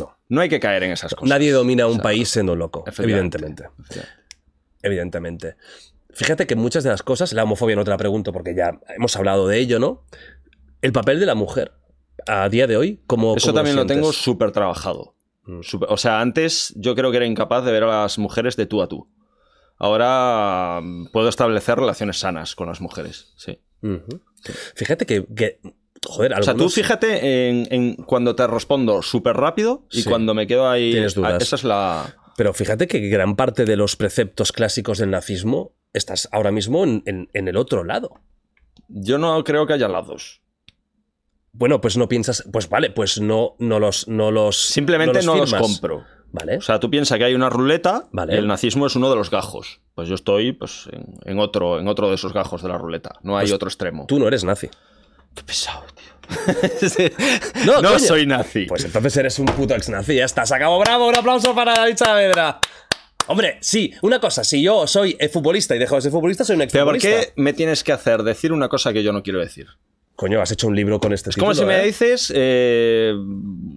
No. 0.00 0.16
No 0.28 0.40
hay 0.40 0.48
que 0.48 0.58
caer 0.58 0.82
en 0.82 0.90
esas 0.92 1.14
cosas. 1.14 1.28
Nadie 1.28 1.52
domina 1.52 1.86
un 1.86 1.92
O 1.92 1.94
sea, 1.94 2.02
país 2.02 2.28
siendo 2.28 2.56
loco, 2.56 2.84
evidentemente. 2.98 3.64
Evidentemente. 4.82 5.56
Fíjate 6.14 6.46
que 6.46 6.56
muchas 6.56 6.84
de 6.84 6.90
las 6.90 7.02
cosas, 7.02 7.32
la 7.32 7.44
homofobia 7.44 7.76
no 7.76 7.84
te 7.84 7.90
la 7.90 7.96
pregunto 7.96 8.32
porque 8.32 8.54
ya 8.54 8.80
hemos 8.96 9.14
hablado 9.16 9.46
de 9.48 9.58
ello, 9.58 9.78
¿no? 9.78 10.04
El 10.82 10.92
papel 10.92 11.20
de 11.20 11.26
la 11.26 11.34
mujer 11.34 11.72
a 12.26 12.48
día 12.48 12.66
de 12.66 12.76
hoy, 12.76 13.02
como 13.06 13.36
Eso 13.36 13.52
también 13.52 13.76
lo 13.76 13.86
tengo 13.86 14.12
súper 14.12 14.50
trabajado. 14.52 15.14
Mm. 15.44 15.60
O 15.88 15.96
sea, 15.96 16.20
antes 16.20 16.72
yo 16.76 16.94
creo 16.94 17.10
que 17.10 17.16
era 17.18 17.26
incapaz 17.26 17.64
de 17.64 17.72
ver 17.72 17.84
a 17.84 18.02
las 18.02 18.18
mujeres 18.18 18.56
de 18.56 18.66
tú 18.66 18.82
a 18.82 18.88
tú. 18.88 19.08
Ahora 19.78 20.80
mm, 20.82 21.06
puedo 21.12 21.28
establecer 21.28 21.78
relaciones 21.78 22.18
sanas 22.18 22.54
con 22.54 22.68
las 22.68 22.80
mujeres. 22.80 23.32
Sí. 23.36 23.60
Fíjate 24.74 25.06
que, 25.06 25.24
que- 25.34 25.60
joder, 26.06 26.32
O 26.32 26.36
sea, 26.36 26.44
tú 26.44 26.50
algunos- 26.50 26.74
fíjate 26.74 27.48
en, 27.48 27.66
en 27.70 27.94
cuando 27.96 28.34
te 28.36 28.46
respondo 28.46 29.02
súper 29.02 29.36
rápido 29.36 29.86
y 29.90 30.02
Sí. 30.02 30.08
cuando 30.08 30.34
me 30.34 30.46
quedo 30.46 30.68
ahí. 30.68 30.92
Tienes 30.92 31.14
dudas. 31.14 31.42
Esa 31.42 31.56
es 31.56 31.64
la. 31.64 32.16
Pero 32.36 32.52
fíjate 32.54 32.86
que 32.86 33.00
gran 33.08 33.36
parte 33.36 33.64
de 33.64 33.76
los 33.76 33.96
preceptos 33.96 34.52
clásicos 34.52 34.98
del 34.98 35.10
nazismo 35.10 35.72
estás 35.92 36.28
ahora 36.32 36.50
mismo 36.50 36.84
en, 36.84 37.02
en- 37.06 37.28
en 37.32 37.48
el 37.48 37.56
otro 37.56 37.84
lado. 37.84 38.20
Yo 38.88 39.18
no 39.18 39.42
creo 39.44 39.66
que 39.66 39.72
haya 39.74 39.88
lados. 39.88 40.40
Bueno, 41.52 41.80
pues 41.80 41.96
no 41.96 42.08
piensas, 42.08 42.44
pues 42.52 42.68
vale, 42.68 42.90
pues 42.90 43.20
no, 43.20 43.56
no 43.58 43.80
los, 43.80 44.06
no 44.08 44.30
los, 44.30 44.56
Simplemente 44.56 45.22
no 45.22 45.34
los, 45.36 45.52
compro. 45.54 46.04
Vale. 46.32 46.58
O 46.58 46.60
sea, 46.60 46.78
tú 46.78 46.88
piensas 46.90 47.18
que 47.18 47.24
hay 47.24 47.34
una 47.34 47.50
ruleta 47.50 48.08
Vale. 48.12 48.34
y 48.34 48.38
el 48.38 48.46
nazismo 48.46 48.86
es 48.86 48.94
uno 48.94 49.10
de 49.10 49.16
los 49.16 49.30
gajos. 49.30 49.80
Pues 49.96 50.08
yo 50.08 50.14
estoy 50.14 50.52
pues, 50.52 50.88
en, 50.92 51.06
en 51.24 51.40
otro, 51.40 51.80
en 51.80 51.88
otro 51.88 52.08
de 52.08 52.14
esos 52.14 52.32
gajos 52.32 52.62
de 52.62 52.68
la 52.68 52.78
ruleta. 52.78 53.18
No 53.22 53.36
hay 53.36 53.46
Pues 53.46 53.52
otro 53.54 53.68
extremo. 53.68 54.06
Tú 54.06 54.20
no 54.20 54.28
eres 54.28 54.44
nazi. 54.44 54.68
Qué 55.34 55.42
pesado, 55.42 55.84
tío. 55.94 56.10
No, 57.66 57.82
no 57.82 57.98
soy 57.98 58.26
nazi. 58.26 58.66
Pues 58.66 58.84
entonces 58.84 59.16
eres 59.16 59.38
un 59.40 59.46
puto 59.46 59.74
ex 59.74 59.88
nazi. 59.88 60.14
Ya 60.14 60.24
está, 60.24 60.46
se 60.46 60.54
acabó. 60.54 60.78
Bravo, 60.78 61.08
un 61.08 61.16
aplauso 61.16 61.52
para 61.52 61.74
David 61.74 61.96
Saavedra. 61.96 62.60
Hombre, 63.26 63.58
sí, 63.60 63.92
una 64.02 64.20
cosa, 64.20 64.44
si 64.44 64.62
yo 64.62 64.86
soy 64.86 65.16
eh, 65.18 65.28
futbolista 65.28 65.76
y 65.76 65.78
dejo 65.78 65.94
de 65.94 66.02
ser 66.02 66.10
futbolista, 66.10 66.44
soy 66.44 66.56
un 66.56 66.62
ex 66.62 66.72
Pero 66.72 66.84
¿por 66.86 66.98
qué 66.98 67.32
me 67.36 67.52
tienes 67.52 67.84
que 67.84 67.92
hacer 67.92 68.22
decir 68.22 68.52
una 68.52 68.68
cosa 68.68 68.92
que 68.92 69.02
yo 69.02 69.12
no 69.12 69.22
quiero 69.22 69.38
decir? 69.38 69.68
Coño, 70.20 70.42
has 70.42 70.52
hecho 70.52 70.66
un 70.66 70.76
libro 70.76 71.00
con 71.00 71.14
este 71.14 71.30
Es 71.30 71.36
como 71.36 71.54
si 71.54 71.64
me 71.64 71.80
¿eh? 71.80 71.86
dices, 71.86 72.30
eh, 72.36 73.14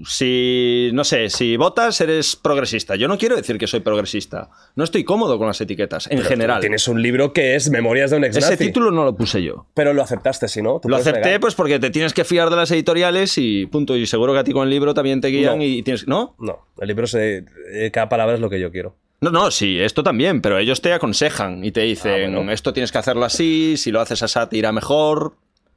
si, 0.06 0.90
no 0.92 1.06
sé, 1.06 1.30
si 1.30 1.56
votas 1.56 2.02
eres 2.02 2.36
progresista. 2.36 2.98
Yo 2.98 3.08
no 3.08 3.18
quiero 3.18 3.38
decir 3.38 3.58
que 3.58 3.66
soy 3.66 3.80
progresista. 3.80 4.50
No 4.76 4.84
estoy 4.84 5.06
cómodo 5.06 5.38
con 5.38 5.48
las 5.48 5.62
etiquetas, 5.62 6.08
en 6.12 6.18
Pero 6.18 6.28
general. 6.30 6.60
Tienes 6.60 6.86
un 6.90 7.02
libro 7.02 7.32
que 7.32 7.56
es 7.56 7.70
Memorias 7.70 8.12
de 8.12 8.18
un 8.18 8.26
ex 8.26 8.36
Ese 8.36 8.58
título 8.58 8.92
no 8.92 9.06
lo 9.06 9.16
puse 9.16 9.42
yo. 9.42 9.68
Pero 9.74 9.94
lo 9.94 10.02
aceptaste, 10.04 10.50
si 10.50 10.62
no. 10.62 10.82
¿Tú 10.82 10.90
Lo 10.90 10.98
acepté 10.98 11.22
negar? 11.22 11.40
pues 11.40 11.56
porque 11.56 11.80
te 11.80 11.92
tienes 11.92 12.14
que 12.14 12.26
fiar 12.26 12.50
de 12.50 12.58
las 12.58 12.70
editoriales 12.72 13.38
y 13.38 13.66
punto. 13.68 13.96
Y 13.96 14.06
seguro 14.06 14.34
que 14.34 14.40
a 14.40 14.44
ti 14.44 14.52
con 14.52 14.64
el 14.64 14.70
libro 14.70 14.94
también 14.94 15.22
te 15.22 15.30
guían 15.30 15.60
No. 15.60 15.64
y 15.64 15.82
tienes... 15.82 16.10
¿No? 16.10 16.36
No, 16.40 16.68
el 16.82 16.90
libro 16.90 17.08
se. 17.08 17.46
Cada 17.94 18.10
palabra 18.10 18.34
es 18.36 18.42
lo 18.42 18.50
que 18.50 18.60
yo 18.60 18.70
quiero. 18.70 18.98
No, 19.24 19.32
no, 19.32 19.52
sí, 19.52 19.80
esto 19.80 20.04
también, 20.04 20.42
pero 20.42 20.58
ellos 20.58 20.82
te 20.82 20.92
aconsejan 20.94 21.64
y 21.64 21.72
te 21.72 21.82
dicen, 21.82 22.12
Ah, 22.36 22.38
bueno. 22.40 22.52
esto 22.52 22.74
tienes 22.74 22.92
que 22.92 22.98
hacerlo 22.98 23.24
así, 23.26 23.78
si 23.78 23.92
lo 23.92 24.02
haces 24.02 24.22
así 24.24 24.40
te 24.50 24.58
irá 24.58 24.72
mejor. 24.72 25.36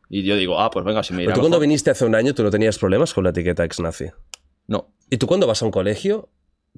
Y 0.08 0.22
yo 0.24 0.36
digo, 0.36 0.60
ah, 0.60 0.70
pues 0.70 0.84
venga, 0.84 1.02
si 1.02 1.14
me 1.14 1.22
irá 1.22 1.30
Pero 1.30 1.36
tú 1.36 1.40
cuando 1.42 1.58
viniste 1.60 1.90
hace 1.90 2.04
un 2.04 2.14
año, 2.14 2.34
tú 2.34 2.42
no 2.42 2.50
tenías 2.50 2.78
problemas 2.78 3.12
con 3.14 3.24
la 3.24 3.30
etiqueta 3.30 3.64
ex 3.64 3.80
nazi. 3.80 4.06
No. 4.66 4.88
Y 5.10 5.16
tú 5.16 5.26
cuando 5.26 5.46
vas 5.46 5.62
a 5.62 5.64
un 5.64 5.70
colegio, 5.70 6.28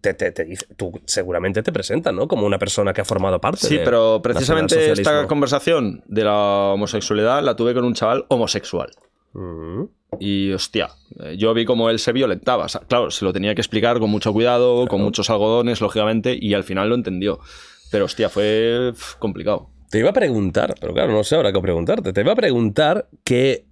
te, 0.01 0.15
te, 0.15 0.31
te 0.33 0.45
dice- 0.45 0.67
tú 0.77 0.93
seguramente 1.07 1.63
te 1.63 1.73
presentan, 1.73 2.17
¿no? 2.17 2.29
Como 2.29 2.47
una 2.47 2.59
persona 2.59 2.93
que 2.93 3.01
ha 3.01 3.05
formado 3.05 3.41
parte 3.41 3.67
Sí, 3.67 3.79
de 3.79 3.85
pero 3.85 4.21
precisamente 4.23 4.93
esta 4.93 5.27
conversación 5.27 6.03
de 6.07 6.25
la 6.25 6.35
homosexualidad 6.75 7.43
la 7.43 7.57
tuve 7.57 7.75
con 7.75 7.85
un 7.85 7.95
chaval 7.95 8.25
homosexual. 8.29 8.91
Mm. 9.33 9.85
Y 10.21 10.53
hostia, 10.53 10.89
eh, 11.21 11.37
yo 11.37 11.53
vi 11.55 11.65
como 11.65 11.91
él 11.91 11.99
se 11.99 12.13
violentaba. 12.13 12.65
O 12.65 12.69
sea, 12.69 12.81
claro, 12.83 13.11
se 13.11 13.25
lo 13.25 13.33
tenía 13.33 13.55
que 13.55 13.61
explicar 13.61 13.99
con 13.99 14.11
mucho 14.11 14.33
cuidado, 14.33 14.87
con 14.87 15.01
muchos 15.03 15.29
algodones, 15.31 15.81
lógicamente, 15.81 16.37
y 16.41 16.55
al 16.55 16.65
final 16.65 16.89
lo 16.89 16.95
entendió. 16.95 17.41
Pero 17.91 18.07
hostia, 18.07 18.29
fue 18.29 18.93
complicado. 19.19 19.71
Te 19.91 19.99
iba 19.99 20.11
a 20.11 20.15
preguntar, 20.15 20.75
pero 20.81 20.93
claro, 20.93 21.13
no 21.13 21.25
sé 21.25 21.35
ahora 21.37 21.53
qué 21.53 21.61
preguntarte. 21.61 22.13
Te 22.13 22.21
iba 22.21 22.33
a 22.33 22.37
preguntar 22.37 23.09
qué 23.25 23.65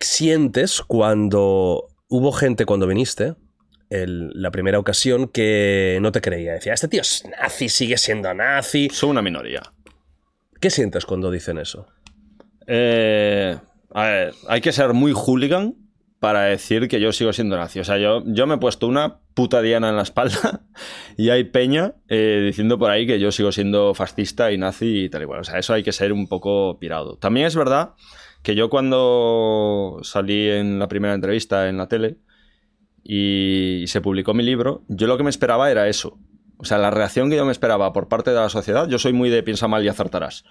sientes 0.00 0.82
cuando 0.82 1.88
hubo 2.08 2.32
gente 2.32 2.66
cuando 2.66 2.86
viniste, 2.86 3.34
el- 3.88 4.30
la 4.34 4.50
primera 4.50 4.78
ocasión, 4.78 5.28
que 5.28 5.98
no 6.02 6.12
te 6.12 6.20
creía. 6.20 6.54
Decía, 6.54 6.72
este 6.74 6.88
tío 6.88 7.02
es 7.02 7.24
nazi, 7.40 7.68
sigue 7.68 7.96
siendo 7.98 8.32
nazi. 8.34 8.88
Soy 8.92 9.10
una 9.10 9.22
minoría. 9.22 9.62
¿Qué 10.60 10.70
sientes 10.70 11.04
cuando 11.06 11.30
dicen 11.30 11.58
eso? 11.58 11.86
Eh, 12.66 13.56
a 13.94 14.02
ver, 14.04 14.34
hay 14.48 14.60
que 14.60 14.72
ser 14.72 14.92
muy 14.92 15.12
hooligan 15.12 15.74
para 16.22 16.42
decir 16.44 16.86
que 16.86 17.00
yo 17.00 17.10
sigo 17.10 17.32
siendo 17.32 17.56
nazi. 17.56 17.80
O 17.80 17.84
sea, 17.84 17.98
yo, 17.98 18.22
yo 18.26 18.46
me 18.46 18.54
he 18.54 18.58
puesto 18.58 18.86
una 18.86 19.18
puta 19.34 19.60
diana 19.60 19.88
en 19.88 19.96
la 19.96 20.02
espalda 20.02 20.60
y 21.16 21.30
hay 21.30 21.42
peña 21.42 21.96
eh, 22.06 22.44
diciendo 22.46 22.78
por 22.78 22.92
ahí 22.92 23.08
que 23.08 23.18
yo 23.18 23.32
sigo 23.32 23.50
siendo 23.50 23.92
fascista 23.92 24.52
y 24.52 24.56
nazi 24.56 25.06
y 25.06 25.08
tal 25.08 25.24
y 25.24 25.26
cual. 25.26 25.40
O 25.40 25.44
sea, 25.44 25.58
eso 25.58 25.74
hay 25.74 25.82
que 25.82 25.90
ser 25.90 26.12
un 26.12 26.28
poco 26.28 26.78
pirado. 26.78 27.16
También 27.16 27.46
es 27.46 27.56
verdad 27.56 27.94
que 28.44 28.54
yo 28.54 28.70
cuando 28.70 29.98
salí 30.04 30.48
en 30.48 30.78
la 30.78 30.86
primera 30.86 31.12
entrevista 31.12 31.68
en 31.68 31.76
la 31.76 31.88
tele, 31.88 32.18
y 33.02 33.82
se 33.88 34.00
publicó 34.00 34.32
mi 34.32 34.44
libro, 34.44 34.84
yo 34.86 35.08
lo 35.08 35.16
que 35.16 35.24
me 35.24 35.30
esperaba 35.30 35.72
era 35.72 35.88
eso. 35.88 36.20
O 36.56 36.64
sea, 36.64 36.78
la 36.78 36.92
reacción 36.92 37.30
que 37.30 37.36
yo 37.36 37.44
me 37.44 37.50
esperaba 37.50 37.92
por 37.92 38.06
parte 38.06 38.30
de 38.30 38.36
la 38.36 38.48
sociedad, 38.48 38.88
yo 38.88 39.00
soy 39.00 39.12
muy 39.12 39.28
de 39.28 39.42
piensa 39.42 39.66
mal 39.66 39.84
y 39.84 39.88
acertarás. 39.88 40.44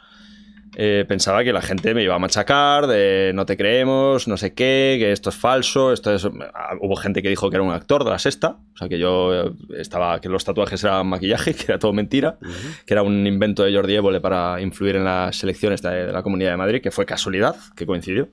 Eh, 0.84 1.06
pensaba 1.08 1.44
que 1.44 1.54
la 1.54 1.62
gente 1.62 1.94
me 1.94 2.02
iba 2.02 2.16
a 2.16 2.18
machacar, 2.18 2.88
de 2.88 3.34
no 3.36 3.46
te 3.46 3.56
creemos, 3.56 4.28
no 4.28 4.36
sé 4.36 4.56
qué, 4.56 4.96
que 4.98 5.12
esto 5.12 5.30
es 5.30 5.36
falso, 5.36 5.94
esto 5.94 6.12
es... 6.12 6.26
Ah, 6.56 6.76
Hubo 6.80 6.96
gente 6.96 7.22
que 7.22 7.30
dijo 7.30 7.52
que 7.52 7.58
era 7.58 7.64
un 7.64 7.72
actor 7.72 8.04
de 8.04 8.10
la 8.10 8.18
sexta, 8.18 8.58
o 8.74 8.78
sea, 8.78 8.90
que 8.90 8.98
yo 8.98 9.32
eh, 9.32 9.52
estaba, 9.78 10.20
que 10.20 10.28
los 10.28 10.44
tatuajes 10.44 10.84
eran 10.84 11.06
maquillaje, 11.06 11.54
que 11.56 11.66
era 11.68 11.78
todo 11.78 11.94
mentira, 11.94 12.40
que 12.88 12.96
era 12.96 13.04
un 13.04 13.28
invento 13.28 13.62
de 13.62 13.76
Jordi 13.76 13.94
Évole 13.94 14.22
para 14.22 14.60
influir 14.60 14.96
en 14.96 15.04
las 15.04 15.44
elecciones 15.44 15.84
de, 15.84 16.08
de 16.08 16.12
la 16.12 16.24
Comunidad 16.24 16.50
de 16.50 16.58
Madrid, 16.58 16.82
que 16.82 16.90
fue 16.90 17.06
casualidad, 17.06 17.56
que 17.76 17.86
coincidió. 17.86 18.30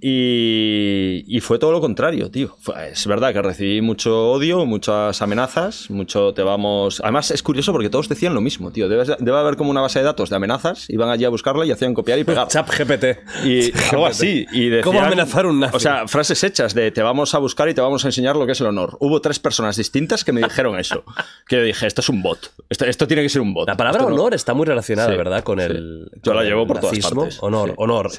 Y, 0.00 1.24
y 1.26 1.40
fue 1.40 1.58
todo 1.58 1.72
lo 1.72 1.80
contrario, 1.80 2.30
tío. 2.30 2.56
Fue- 2.60 2.90
es 2.90 3.06
verdad 3.06 3.32
que 3.32 3.42
recibí 3.42 3.80
mucho 3.80 4.30
odio, 4.32 4.64
muchas 4.66 5.20
amenazas, 5.22 5.90
mucho 5.90 6.32
te 6.34 6.42
vamos... 6.42 7.00
Además 7.02 7.30
es 7.30 7.42
curioso 7.42 7.72
porque 7.72 7.88
todos 7.90 8.08
decían 8.08 8.34
lo 8.34 8.40
mismo, 8.40 8.70
tío. 8.70 8.88
Debe, 8.88 9.04
debe 9.18 9.38
haber 9.38 9.56
como 9.56 9.70
una 9.70 9.80
base 9.80 9.98
de 9.98 10.04
datos 10.04 10.30
de 10.30 10.36
amenazas, 10.36 10.88
iban 10.90 11.08
allí 11.08 11.24
a 11.24 11.28
buscarla 11.28 11.64
y 11.66 11.70
hacían 11.72 11.94
copiar 11.94 12.18
y 12.18 12.24
pegar. 12.24 12.48
Chap 12.52 12.68
GPT. 12.70 13.44
Y 13.44 13.72
algo 13.92 14.06
así. 14.06 14.46
Y 14.52 14.68
decían- 14.68 14.82
¿Cómo 14.84 15.00
amenazar 15.00 15.46
un 15.46 15.60
nazi? 15.60 15.76
O 15.76 15.80
sea, 15.80 16.06
frases 16.08 16.42
hechas 16.44 16.74
de 16.74 16.90
te 16.90 17.02
vamos 17.02 17.34
a 17.34 17.38
buscar 17.38 17.68
y 17.68 17.74
te 17.74 17.80
vamos 17.80 18.04
a 18.04 18.08
enseñar 18.08 18.36
lo 18.36 18.46
que 18.46 18.52
es 18.52 18.60
el 18.60 18.66
honor. 18.68 18.96
Hubo 19.00 19.20
tres 19.20 19.38
personas 19.38 19.76
distintas 19.76 20.24
que 20.24 20.32
me 20.32 20.42
dijeron 20.42 20.78
eso. 20.78 21.04
Que 21.46 21.56
yo 21.56 21.62
dije, 21.62 21.86
esto 21.86 22.00
es 22.00 22.08
un 22.08 22.22
bot. 22.22 22.52
Esto, 22.68 22.84
esto 22.86 23.06
tiene 23.06 23.22
que 23.22 23.28
ser 23.28 23.40
un 23.42 23.54
bot. 23.54 23.68
La 23.68 23.76
palabra 23.76 24.00
Esto 24.00 24.10
no- 24.10 24.14
honor 24.16 24.34
está 24.34 24.54
muy 24.54 24.66
relacionada, 24.66 25.10
Sí, 25.10 25.16
¿verdad? 25.16 25.42
Con 25.44 25.58
sí. 25.58 25.64
el. 25.66 26.10
Yo 26.16 26.20
con 26.32 26.36
la 26.36 26.42
llevo 26.44 26.66
por 26.66 26.78
todas 26.80 26.96
nazismo. 26.96 27.22
partes. 27.22 27.38
Honor, 27.42 27.68
Sí. 27.70 27.74
honor. 27.78 28.10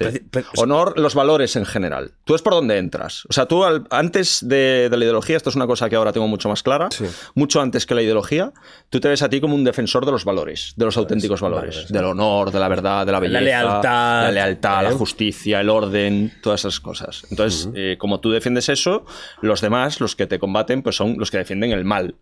Honor, 0.57 0.99
los 0.99 1.15
valores 1.15 1.55
en 1.55 1.62
general. 1.65 2.11
Tú 2.23 2.35
es 2.35 2.41
por 2.41 2.53
donde 2.53 2.77
entras. 2.77 3.25
O 3.29 3.33
sea, 3.33 3.45
tú 3.45 3.63
al- 3.63 3.85
antes 3.89 4.39
de, 4.47 4.87
de 4.89 4.97
la 4.97 5.03
ideología, 5.03 5.37
esto 5.37 5.49
es 5.49 5.55
una 5.55 5.67
cosa 5.67 5.89
que 5.89 5.95
ahora 5.95 6.11
tengo 6.13 6.27
mucho 6.27 6.49
más 6.49 6.63
clara, 6.63 6.89
Sí. 6.91 7.05
mucho 7.35 7.61
antes 7.61 7.85
que 7.85 7.95
la 7.95 8.01
ideología, 8.01 8.51
tú 8.89 8.99
te 8.99 9.09
ves 9.09 9.21
a 9.21 9.29
ti 9.29 9.41
como 9.41 9.55
un 9.55 9.63
defensor 9.63 10.05
de 10.05 10.11
los 10.11 10.25
valores, 10.25 10.73
de 10.75 10.85
los 10.85 10.97
auténticos 10.97 11.41
valores, 11.41 11.87
del 11.89 12.05
honor, 12.05 12.51
de 12.51 12.59
la 12.59 12.67
verdad, 12.67 13.05
de 13.05 13.11
la 13.11 13.19
La 13.19 13.19
belleza, 13.19 13.41
lealtad, 13.41 14.23
la 14.23 14.31
lealtad, 14.31 14.81
¿eh? 14.85 14.89
la 14.89 14.95
justicia, 14.95 15.59
el 15.61 15.69
orden, 15.69 16.33
todas 16.41 16.61
esas 16.61 16.79
cosas. 16.79 17.23
Entonces, 17.29 17.69
eh, 17.75 17.97
como 17.99 18.19
tú 18.19 18.31
defiendes 18.31 18.69
eso, 18.69 19.05
los 19.41 19.61
demás, 19.61 19.99
los 19.99 20.15
que 20.15 20.27
te 20.27 20.39
combaten, 20.39 20.81
pues 20.83 20.95
son 20.95 21.15
los 21.17 21.31
que 21.31 21.37
defienden 21.37 21.71
el 21.71 21.85
mal. 21.85 22.15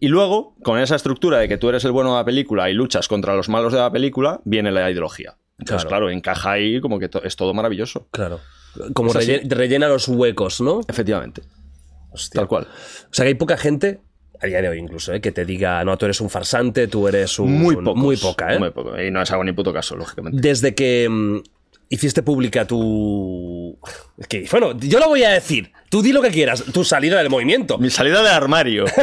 Y 0.00 0.08
luego, 0.08 0.56
con 0.64 0.78
esa 0.80 0.96
estructura 0.96 1.38
de 1.38 1.48
que 1.48 1.58
tú 1.58 1.68
eres 1.68 1.84
el 1.84 1.92
bueno 1.92 2.10
de 2.12 2.16
la 2.16 2.24
película 2.24 2.70
y 2.70 2.72
luchas 2.74 3.08
contra 3.08 3.34
los 3.36 3.48
malos 3.48 3.72
de 3.72 3.78
la 3.78 3.92
película, 3.92 4.40
viene 4.44 4.72
la 4.72 4.90
ideología. 4.90 5.36
Entonces, 5.58 5.84
Claro. 5.86 6.06
claro, 6.06 6.10
encaja 6.10 6.50
ahí 6.52 6.80
como 6.80 6.98
que 6.98 7.08
to- 7.08 7.22
es 7.22 7.36
todo 7.36 7.54
maravilloso. 7.54 8.08
Claro. 8.10 8.40
Como 8.94 9.12
Es 9.18 9.48
rellena 9.48 9.88
los 9.88 10.08
huecos, 10.08 10.60
¿no? 10.60 10.80
Efectivamente. 10.88 11.42
Hostia. 12.10 12.40
Tal 12.40 12.48
cual. 12.48 12.68
O 13.10 13.14
sea 13.14 13.24
que 13.24 13.28
hay 13.28 13.34
poca 13.34 13.56
gente, 13.56 14.00
a 14.40 14.46
día 14.46 14.60
de 14.60 14.68
hoy 14.68 14.78
incluso, 14.78 15.12
¿eh? 15.12 15.20
que 15.20 15.32
te 15.32 15.44
diga, 15.44 15.82
no, 15.84 15.96
tú 15.96 16.04
eres 16.06 16.20
un 16.20 16.28
farsante, 16.30 16.88
tú 16.88 17.08
eres 17.08 17.38
un. 17.38 17.52
Muy 17.52 17.74
un- 17.74 17.84
pocos. 17.84 18.02
Muy 18.02 18.16
poca, 18.16 18.52
¿eh? 18.54 18.58
Muy 18.58 18.70
poco. 18.70 19.00
Y 19.00 19.10
no 19.10 19.20
les 19.20 19.30
hago 19.30 19.44
ni 19.44 19.52
puto 19.52 19.72
caso, 19.72 19.96
lógicamente. 19.96 20.38
Desde 20.40 20.74
que 20.74 21.08
mm, 21.08 21.38
hiciste 21.88 22.22
pública 22.22 22.66
tu. 22.66 23.78
Es 24.18 24.26
que, 24.26 24.46
bueno, 24.50 24.78
yo 24.78 24.98
lo 24.98 25.08
voy 25.08 25.24
a 25.24 25.30
decir. 25.30 25.72
Tú 25.88 26.00
di 26.02 26.10
lo 26.12 26.22
que 26.22 26.30
quieras, 26.30 26.64
tu 26.72 26.84
salida 26.84 27.18
del 27.18 27.28
movimiento. 27.28 27.76
Mi 27.78 27.90
salida 27.90 28.22
de 28.22 28.30
armario. 28.30 28.84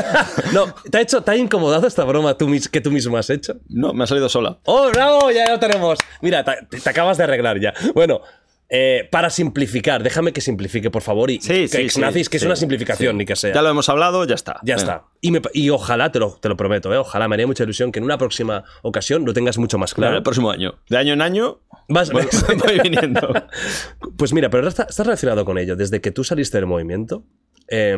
No, 0.53 0.73
¿te 0.89 0.97
ha, 0.97 1.01
hecho, 1.01 1.21
¿te 1.21 1.29
ha 1.29 1.37
incomodado 1.37 1.85
esta 1.85 2.03
broma 2.03 2.35
tú 2.35 2.47
que 2.71 2.81
tú 2.81 2.89
mismo 2.89 3.15
has 3.17 3.29
hecho? 3.29 3.57
no, 3.69 3.93
me 3.93 4.03
ha 4.03 4.07
salido 4.07 4.27
sola. 4.29 4.57
¡Oh, 4.65 4.89
bravo! 4.89 5.29
Ya 5.29 5.51
lo 5.51 5.59
tenemos. 5.59 5.99
Mira, 6.21 6.43
te, 6.43 6.79
te 6.79 6.89
acabas 6.89 7.17
de 7.19 7.25
arreglar 7.25 7.59
ya. 7.59 7.73
Bueno, 7.93 8.21
eh, 8.69 9.07
para 9.11 9.29
simplificar, 9.31 10.03
déjame 10.03 10.31
que 10.31 10.41
simplifique, 10.41 10.91
por 10.91 11.01
favor. 11.01 11.31
Y 11.31 11.41
Sí, 11.41 11.47
que, 11.47 11.67
sí, 11.67 11.89
sí, 11.89 12.25
que 12.29 12.37
es 12.37 12.43
una 12.43 12.55
simplificación, 12.55 13.17
ni 13.17 13.25
que 13.25 13.35
sea. 13.35 13.53
Ya 13.53 13.61
lo 13.63 13.69
hemos 13.69 13.89
hablado, 13.89 14.25
ya 14.25 14.35
está. 14.35 14.59
Ya 14.63 14.75
Venga. 14.75 14.93
está. 14.93 15.05
Y, 15.21 15.31
me- 15.31 15.41
y 15.53 15.69
ojalá, 15.71 16.11
te 16.11 16.19
lo, 16.19 16.33
te 16.39 16.49
lo 16.49 16.55
prometo, 16.55 16.93
¿eh? 16.93 16.97
ojalá 16.97 17.27
me 17.27 17.35
haría 17.35 17.47
mucha 17.47 17.63
ilusión 17.63 17.91
que 17.91 17.97
en 17.99 18.05
una 18.05 18.17
próxima 18.19 18.63
ocasión 18.83 19.25
lo 19.25 19.33
tengas 19.33 19.57
mucho 19.57 19.77
más 19.79 19.93
Claro, 19.93 20.09
claro. 20.09 20.17
el 20.17 20.23
próximo 20.23 20.51
año. 20.51 20.75
De 20.89 20.97
año 20.97 21.13
en 21.13 21.21
año 21.21 21.61
Vas- 21.87 22.11
voy, 22.11 22.27
voy 22.63 22.79
viniendo. 22.83 23.33
Pues 24.17 24.33
mira, 24.33 24.49
pero 24.49 24.67
está, 24.67 24.83
está 24.83 25.03
relacionado 25.03 25.45
con 25.45 25.57
ello. 25.57 25.75
Desde 25.75 25.99
que 26.01 26.11
tú 26.11 26.23
saliste 26.23 26.57
del 26.57 26.65
movimiento, 26.67 27.23
eh, 27.69 27.95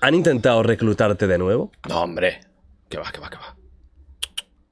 ¿han 0.00 0.14
intentado 0.14 0.62
reclutarte 0.62 1.26
de 1.26 1.38
nuevo? 1.38 1.72
No, 1.88 2.02
hombre. 2.02 2.40
Que 2.88 2.98
va, 2.98 3.10
que 3.10 3.18
va, 3.20 3.28
que 3.30 3.36
va. 3.38 3.56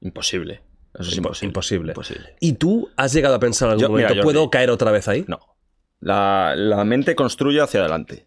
Imposible. 0.01 0.61
Eso 0.99 1.09
es 1.09 1.17
Impo- 1.17 1.27
imposible. 1.43 1.49
imposible. 1.51 1.91
Imposible. 1.91 2.35
¿Y 2.39 2.53
tú 2.53 2.89
has 2.95 3.13
llegado 3.13 3.35
a 3.35 3.39
pensar 3.39 3.67
en 3.67 3.71
algún 3.73 3.83
Yo- 3.83 3.89
momento, 3.91 4.23
¿puedo 4.23 4.49
caer 4.49 4.69
otra 4.69 4.91
vez 4.91 5.07
ahí? 5.07 5.25
No. 5.27 5.39
La, 5.99 6.53
la 6.55 6.83
mente 6.85 7.15
construye 7.15 7.61
hacia 7.61 7.81
adelante. 7.81 8.25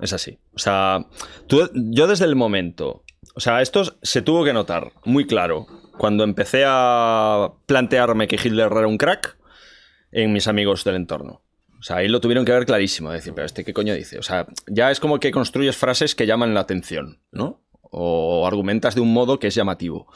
Es 0.00 0.12
así. 0.12 0.38
O 0.54 0.58
sea, 0.58 1.06
tú- 1.46 1.70
yo 1.74 2.06
desde 2.06 2.24
el 2.24 2.36
momento. 2.36 3.04
O 3.34 3.40
sea, 3.40 3.62
esto 3.62 3.82
se 4.02 4.22
tuvo 4.22 4.44
que 4.44 4.52
notar 4.52 4.92
muy 5.04 5.26
claro 5.26 5.66
cuando 5.98 6.24
empecé 6.24 6.64
a 6.66 7.52
plantearme 7.66 8.28
que 8.28 8.36
Hitler 8.36 8.70
era 8.70 8.86
un 8.86 8.98
crack 8.98 9.36
en 10.12 10.32
mis 10.32 10.46
amigos 10.46 10.84
del 10.84 10.96
entorno. 10.96 11.42
O 11.78 11.82
sea, 11.82 11.96
ahí 11.96 12.08
lo 12.08 12.20
tuvieron 12.20 12.44
que 12.44 12.52
ver 12.52 12.66
clarísimo. 12.66 13.10
Decir, 13.10 13.32
pero 13.34 13.46
este 13.46 13.64
qué 13.64 13.72
coño 13.72 13.94
dice. 13.94 14.18
O 14.18 14.22
sea, 14.22 14.46
ya 14.66 14.90
es 14.90 15.00
como 15.00 15.18
que 15.20 15.30
construyes 15.30 15.76
frases 15.76 16.14
que 16.14 16.26
llaman 16.26 16.54
la 16.54 16.60
atención, 16.60 17.20
¿no? 17.30 17.60
O 17.90 18.46
argumentas 18.46 18.94
de 18.94 19.00
un 19.00 19.12
modo 19.12 19.38
que 19.38 19.48
es 19.48 19.54
llamativo. 19.54 20.06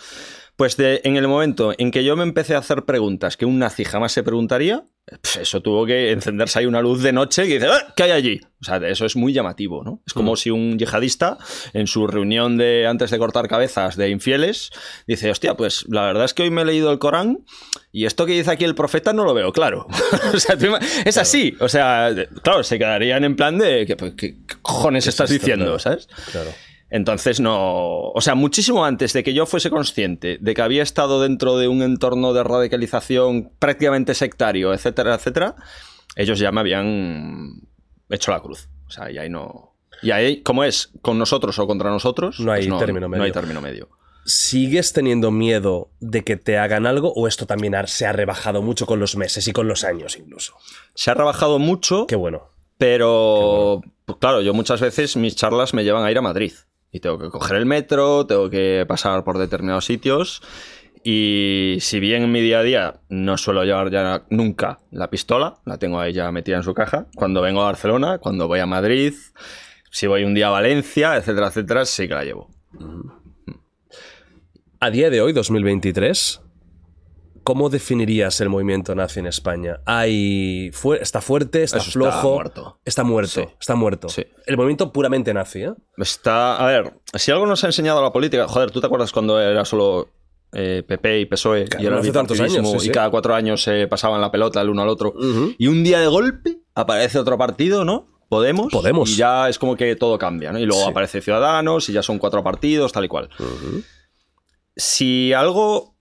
Pues 0.59 0.77
de- 0.77 1.01
en 1.05 1.17
el 1.17 1.29
momento 1.29 1.73
en 1.79 1.91
que 1.93 2.03
yo 2.03 2.17
me 2.17 2.25
empecé 2.25 2.57
a 2.57 2.59
hacer 2.59 2.85
preguntas 2.85 3.37
que 3.37 3.47
un 3.47 3.61
nazi 3.61 3.85
jamás 3.85 4.11
se 4.11 4.25
preguntaría, 4.25 4.83
pues 5.23 5.37
eso 5.37 5.63
tuvo 5.63 5.87
que 5.87 6.11
encenderse 6.11 6.59
ahí 6.59 6.67
una 6.67 6.83
luz 6.83 7.01
de 7.01 7.13
noche 7.13 7.47
y 7.47 7.55
dice, 7.55 7.69
"Ah, 7.69 7.95
¿qué 7.97 8.03
hay 8.03 8.11
allí? 8.11 8.41
O 8.61 8.65
sea, 8.65 8.77
eso 8.89 9.07
es 9.07 9.15
muy 9.15 9.33
llamativo, 9.33 9.85
¿no? 9.85 10.03
Es 10.05 10.13
como 10.13 10.35
si 10.35 10.51
un 10.51 10.77
yihadista 10.77 11.39
en 11.75 11.87
su 11.87 12.09
reunión 12.09 12.57
de 12.59 12.89
antes 12.89 13.13
de 13.13 13.19
cortar 13.19 13.47
cabezas 13.47 13.97
de 13.97 14.11
infieles 14.11 14.71
dice, 15.07 15.31
hostia, 15.31 15.55
pues 15.55 15.85
la 15.89 16.03
verdad 16.07 16.25
es 16.25 16.35
que 16.35 16.43
hoy 16.43 16.51
me 16.51 16.63
he 16.63 16.65
leído 16.65 16.91
el 16.91 16.99
Corán 16.99 17.39
y 17.93 18.07
esto 18.07 18.27
que 18.27 18.33
dice 18.33 18.51
aquí 18.51 18.65
el 18.65 18.75
profeta 18.75 19.13
no 19.13 19.25
lo 19.25 19.35
veo 19.35 19.53
claro. 19.53 19.87
o 20.35 20.41
sea, 20.41 20.57
es 21.05 21.17
así. 21.19 21.57
O 21.61 21.69
sea, 21.69 22.13
claro, 22.43 22.65
se 22.65 22.79
quedarían 22.79 23.23
en 23.23 23.37
plan 23.37 23.59
de, 23.59 23.87
¿qué, 23.87 23.97
qué- 23.97 24.17
qué 24.17 24.57
cojones 24.61 25.07
estás 25.07 25.31
esto? 25.31 25.41
diciendo? 25.41 25.65
Claro. 25.67 25.79
¿Sabes? 25.79 26.09
Claro. 26.33 26.51
Entonces 26.91 27.41
no. 27.41 28.11
O 28.11 28.21
sea, 28.21 28.35
muchísimo 28.35 28.85
antes 28.85 29.13
de 29.13 29.23
que 29.23 29.35
yo 29.35 29.47
fuese 29.47 29.71
consciente 29.71 30.39
de 30.41 30.55
que 30.55 30.63
había 30.63 30.83
estado 30.83 31.21
dentro 31.21 31.59
de 31.59 31.69
un 31.69 31.83
entorno 31.83 32.33
de 32.33 32.45
radicalización 32.45 33.51
prácticamente 33.59 34.15
sectario, 34.15 34.73
etcétera, 34.73 35.15
etcétera, 35.15 35.57
ellos 36.17 36.39
ya 36.39 36.51
me 36.51 36.61
habían 36.61 37.61
hecho 38.09 38.31
la 38.31 38.41
cruz. 38.41 38.69
O 38.87 38.91
sea, 38.91 39.11
y 39.11 39.19
ahí 39.19 39.29
no. 39.29 39.75
Y 40.03 40.13
ahí, 40.13 40.43
como 40.43 40.65
es 40.65 40.91
con 41.03 41.19
nosotros 41.19 41.59
o 41.59 41.67
contra 41.67 41.91
nosotros, 41.91 42.41
No 42.41 42.53
hay 42.53 42.67
pues 42.69 42.81
término 42.81 43.09
medio. 43.09 43.19
No 43.19 43.25
hay 43.25 43.33
término 43.33 43.61
medio. 43.61 43.89
¿Sigues 44.25 44.93
teniendo 44.93 45.31
miedo 45.31 45.91
de 46.01 46.23
que 46.23 46.37
te 46.37 46.59
hagan 46.59 46.87
algo 46.87 47.13
o 47.15 47.29
esto 47.29 47.47
también 47.47 47.75
se 47.87 48.07
ha 48.07 48.13
rebajado 48.13 48.61
mucho 48.63 48.87
con 48.87 49.01
los 49.01 49.17
meses 49.17 49.49
y 49.49 49.53
con 49.53 49.69
los 49.69 49.85
años 49.85 50.17
incluso? 50.19 50.55
Se 50.95 51.11
ha 51.11 51.15
rebajado 51.15 51.59
mucho, 51.59 52.07
Qué 52.07 52.17
bueno. 52.17 52.51
pero 52.77 53.81
pues 54.05 54.19
claro, 54.19 54.43
yo 54.43 54.53
muchas 54.55 54.81
veces 54.81 55.17
mis 55.17 55.35
charlas 55.35 55.73
me 55.75 55.83
llevan 55.83 56.05
a 56.05 56.11
ir 56.11 56.19
a 56.19 56.23
Madrid. 56.23 56.53
Y 56.91 57.01
tengo 57.01 57.19
que 57.19 57.29
coger 57.29 57.57
el 57.57 57.67
metro, 57.67 58.27
tengo 58.27 58.49
que 58.49 58.85
pasar 58.89 59.25
por 59.25 59.39
determinados 59.39 59.85
sitios. 59.85 60.43
Y 61.05 61.79
si 61.81 62.01
bien 62.01 62.25
en 62.25 62.33
mi 62.33 62.41
día 62.41 62.61
a 62.61 62.63
día 62.63 63.01
no 63.09 63.37
suelo 63.37 63.65
llevar 63.65 63.91
ya 63.91 64.25
nunca 64.31 64.81
la 64.91 65.11
pistola, 65.11 65.59
la 65.65 65.79
tengo 65.79 66.01
ahí 66.01 66.13
ya 66.13 66.31
metida 66.33 66.57
en 66.57 66.63
su 66.63 66.75
caja, 66.75 67.07
cuando 67.15 67.41
vengo 67.41 67.63
a 67.63 67.67
Barcelona, 67.67 68.19
cuando 68.19 68.49
voy 68.49 68.61
a 68.61 68.67
Madrid, 68.67 69.15
si 69.91 70.07
voy 70.07 70.25
un 70.25 70.35
día 70.35 70.49
a 70.49 70.51
Valencia, 70.51 71.17
etcétera, 71.17 71.49
etcétera, 71.49 71.85
sí 71.85 72.09
que 72.09 72.15
la 72.15 72.25
llevo. 72.25 72.51
A 74.81 74.91
día 74.91 75.11
de 75.11 75.21
hoy, 75.21 75.33
2023, 75.33 76.41
¿cómo 77.49 77.71
definirías 77.71 78.39
el 78.43 78.51
movimiento 78.51 78.95
nazi 78.95 79.21
en 79.21 79.27
España? 79.27 79.81
¿Hay 79.87 80.71
fu- 80.75 80.93
¿Está 80.93 81.23
fuerte? 81.23 81.63
¿Está 81.63 81.79
Eso 81.79 81.87
está 81.89 81.99
flojo? 81.99 82.35
muerto. 82.35 82.79
Está 82.85 83.05
muerto. 83.05 83.31
Sí. 83.33 83.41
Está 83.59 83.75
muerto. 83.75 84.09
Sí. 84.11 84.27
El 84.45 84.59
movimiento 84.59 84.93
puramente 84.93 85.33
nazi, 85.33 85.63
¿eh? 85.63 85.73
Está, 85.97 86.57
a 86.59 86.67
ver, 86.67 86.93
si 87.15 87.31
algo 87.31 87.47
nos 87.47 87.65
ha 87.65 87.69
enseñado 87.69 88.03
la 88.03 88.13
política, 88.13 88.47
joder, 88.47 88.71
¿tú 88.71 88.83
te 88.83 88.87
acuerdas 88.87 89.13
cuando 89.13 89.41
era 89.41 89.65
solo 89.65 90.11
eh, 90.53 90.83
PP 90.87 91.21
y 91.21 91.25
PSOE 91.25 91.65
Claro, 91.65 91.83
y 91.83 91.87
era 91.87 91.99
hace 92.01 92.13
tantos 92.13 92.39
años, 92.39 92.83
sí, 92.83 92.89
y 92.89 92.93
cada 92.93 93.09
cuatro 93.09 93.35
años 93.35 93.63
se 93.63 93.87
pasaban 93.89 94.21
la 94.21 94.31
pelota 94.31 94.61
el 94.61 94.69
uno 94.69 94.83
al 94.83 94.91
otro? 94.91 95.15
Y 95.57 95.69
un 95.69 95.83
día 95.83 96.01
de 96.01 96.07
golpe 96.07 96.59
aparece 96.75 97.19
otro 97.19 97.39
partido, 97.39 97.83
¿no? 97.87 98.09
Podemos. 98.29 98.71
Podemos. 98.71 99.09
Y 99.09 99.17
ya 99.17 99.49
es 99.49 99.59
como 99.59 99.75
que 99.75 99.97
todo 99.97 100.19
cambia, 100.19 100.53
¿no? 100.53 100.59
Y 100.59 100.67
luego 100.67 100.83
Sí. 100.85 100.91
aparece 100.91 101.23
Ciudadanos 101.23 101.89
y 101.89 101.95
ya 101.95 102.03
son 102.03 102.19
cuatro 102.19 102.45
partidos, 102.45 102.93
tal 102.93 103.07
y 103.07 103.09
cual. 103.09 103.31
Si 104.77 105.33
algo 105.33 105.97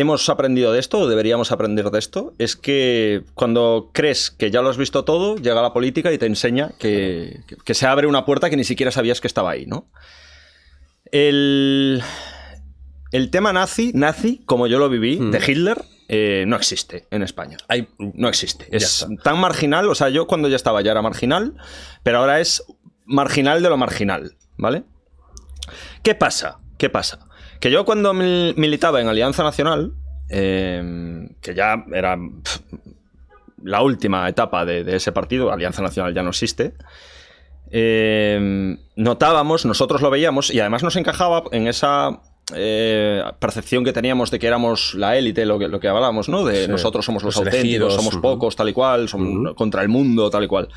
hemos 0.00 0.28
aprendido 0.28 0.72
de 0.72 0.78
esto, 0.80 0.98
o 1.00 1.08
deberíamos 1.08 1.50
aprender 1.52 1.90
de 1.90 1.98
esto, 1.98 2.32
es 2.38 2.56
que 2.56 3.24
cuando 3.34 3.90
crees 3.92 4.30
que 4.30 4.50
ya 4.50 4.62
lo 4.62 4.68
has 4.68 4.76
visto 4.76 5.04
todo, 5.04 5.36
llega 5.36 5.60
la 5.62 5.72
política 5.72 6.12
y 6.12 6.18
te 6.18 6.26
enseña 6.26 6.70
que, 6.78 7.40
que- 7.64 7.74
se 7.74 7.86
abre 7.86 8.06
una 8.06 8.24
puerta 8.24 8.48
que 8.50 8.56
ni 8.56 8.64
siquiera 8.64 8.90
sabías 8.92 9.20
que 9.20 9.26
estaba 9.26 9.50
ahí, 9.50 9.66
¿no? 9.66 9.90
El, 11.10 12.02
el 13.12 13.30
tema 13.30 13.52
nazi, 13.52 13.92
nazi, 13.94 14.42
como 14.46 14.66
yo 14.66 14.78
lo 14.78 14.88
viví, 14.88 15.18
Mm. 15.18 15.30
de 15.30 15.38
Hitler, 15.38 15.84
eh, 16.08 16.44
no 16.46 16.56
existe 16.56 17.06
en 17.10 17.22
España. 17.22 17.56
Hay- 17.68 17.88
No 17.98 18.28
existe. 18.28 18.66
Es 18.70 19.06
tan 19.22 19.38
marginal, 19.38 19.88
o 19.88 19.94
sea, 19.94 20.08
yo 20.08 20.26
cuando 20.26 20.48
ya 20.48 20.56
estaba 20.56 20.80
ya 20.82 20.92
era 20.92 21.02
marginal, 21.02 21.54
pero 22.02 22.18
ahora 22.18 22.40
es 22.40 22.62
marginal 23.04 23.62
de 23.62 23.68
lo 23.68 23.76
marginal, 23.76 24.36
¿vale? 24.56 24.84
¿Qué 26.02 26.14
pasa? 26.14 26.60
¿Qué 26.78 26.88
pasa? 26.90 27.27
Que 27.60 27.70
yo 27.70 27.84
cuando 27.84 28.12
mil- 28.14 28.54
militaba 28.56 29.00
en 29.00 29.08
Alianza 29.08 29.42
Nacional, 29.42 29.92
eh, 30.30 31.28
que 31.40 31.54
ya 31.54 31.84
era 31.92 32.16
la 33.62 33.82
última 33.82 34.28
etapa 34.28 34.64
de, 34.64 34.84
de 34.84 34.96
ese 34.96 35.10
partido, 35.12 35.50
Alianza 35.52 35.82
Nacional 35.82 36.14
ya 36.14 36.22
no 36.22 36.30
existe, 36.30 36.74
eh, 37.70 38.76
notábamos, 38.96 39.66
nosotros 39.66 40.00
lo 40.00 40.10
veíamos 40.10 40.50
y 40.54 40.60
además 40.60 40.82
nos 40.82 40.96
encajaba 40.96 41.42
en 41.52 41.66
esa 41.66 42.20
eh, 42.54 43.22
percepción 43.40 43.84
que 43.84 43.92
teníamos 43.92 44.30
de 44.30 44.38
que 44.38 44.46
éramos 44.46 44.94
la 44.94 45.16
élite, 45.18 45.44
lo 45.44 45.58
que, 45.58 45.68
lo 45.68 45.80
que 45.80 45.88
hablábamos, 45.88 46.28
¿no? 46.28 46.44
De 46.44 46.64
Sí, 46.64 46.70
nosotros 46.70 47.04
somos 47.04 47.22
los, 47.24 47.34
los 47.34 47.44
auténticos, 47.44 47.64
elegidos, 47.64 47.94
somos 47.94 48.16
pocos, 48.16 48.56
tal 48.56 48.68
y 48.68 48.72
cual, 48.72 49.08
somos 49.08 49.54
contra 49.54 49.82
el 49.82 49.88
mundo, 49.88 50.30
tal 50.30 50.44
y 50.44 50.46
cual. 50.46 50.68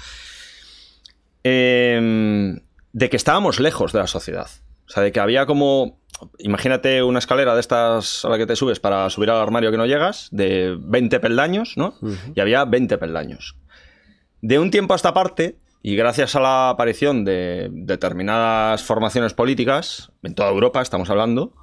Eh, 1.44 2.60
de 2.94 3.10
que 3.10 3.16
estábamos 3.16 3.60
lejos 3.60 3.94
de 3.94 4.00
la 4.00 4.08
sociedad. 4.08 4.50
O 4.88 4.90
sea, 4.94 5.04
de 5.04 5.12
que 5.12 5.20
había 5.20 5.46
como. 5.46 6.01
Imagínate 6.40 7.04
una 7.04 7.20
escalera 7.20 7.54
de 7.54 7.60
estas 7.60 8.26
a 8.26 8.30
la 8.30 8.38
que 8.38 8.46
te 8.46 8.56
subes 8.56 8.80
para 8.80 9.10
subir 9.10 9.30
al 9.30 9.42
armario 9.42 9.72
que 9.72 9.78
no 9.78 9.86
llegas, 9.86 10.28
de 10.32 10.78
20 10.80 11.20
peldaños, 11.20 11.74
¿no? 11.78 11.96
Y 12.36 12.40
había 12.40 12.66
20 12.66 12.98
peldaños. 12.98 13.56
De 14.42 14.60
un 14.60 14.72
tiempo 14.72 14.94
a 14.94 14.96
esta 14.96 15.14
parte, 15.14 15.58
y 15.84 15.96
gracias 15.96 16.36
a 16.36 16.40
la 16.40 16.70
aparición 16.70 17.26
de 17.26 17.70
determinadas 17.72 18.84
formaciones 18.84 19.34
políticas, 19.34 20.12
en 20.24 20.36
toda 20.36 20.50
Europa 20.50 20.82
estamos 20.82 21.10
hablando, 21.10 21.54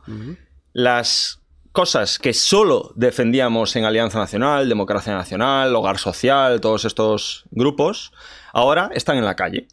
las 0.72 1.40
cosas 1.72 2.18
que 2.18 2.32
solo 2.34 2.92
defendíamos 2.96 3.76
en 3.76 3.84
Alianza 3.84 4.18
Nacional, 4.18 4.68
Democracia 4.68 5.14
Nacional, 5.14 5.74
Hogar 5.76 5.98
Social, 5.98 6.60
todos 6.60 6.84
estos 6.84 7.44
grupos, 7.50 8.12
ahora 8.52 8.90
están 8.94 9.16
en 9.16 9.24
la 9.24 9.36
calle. 9.36 9.68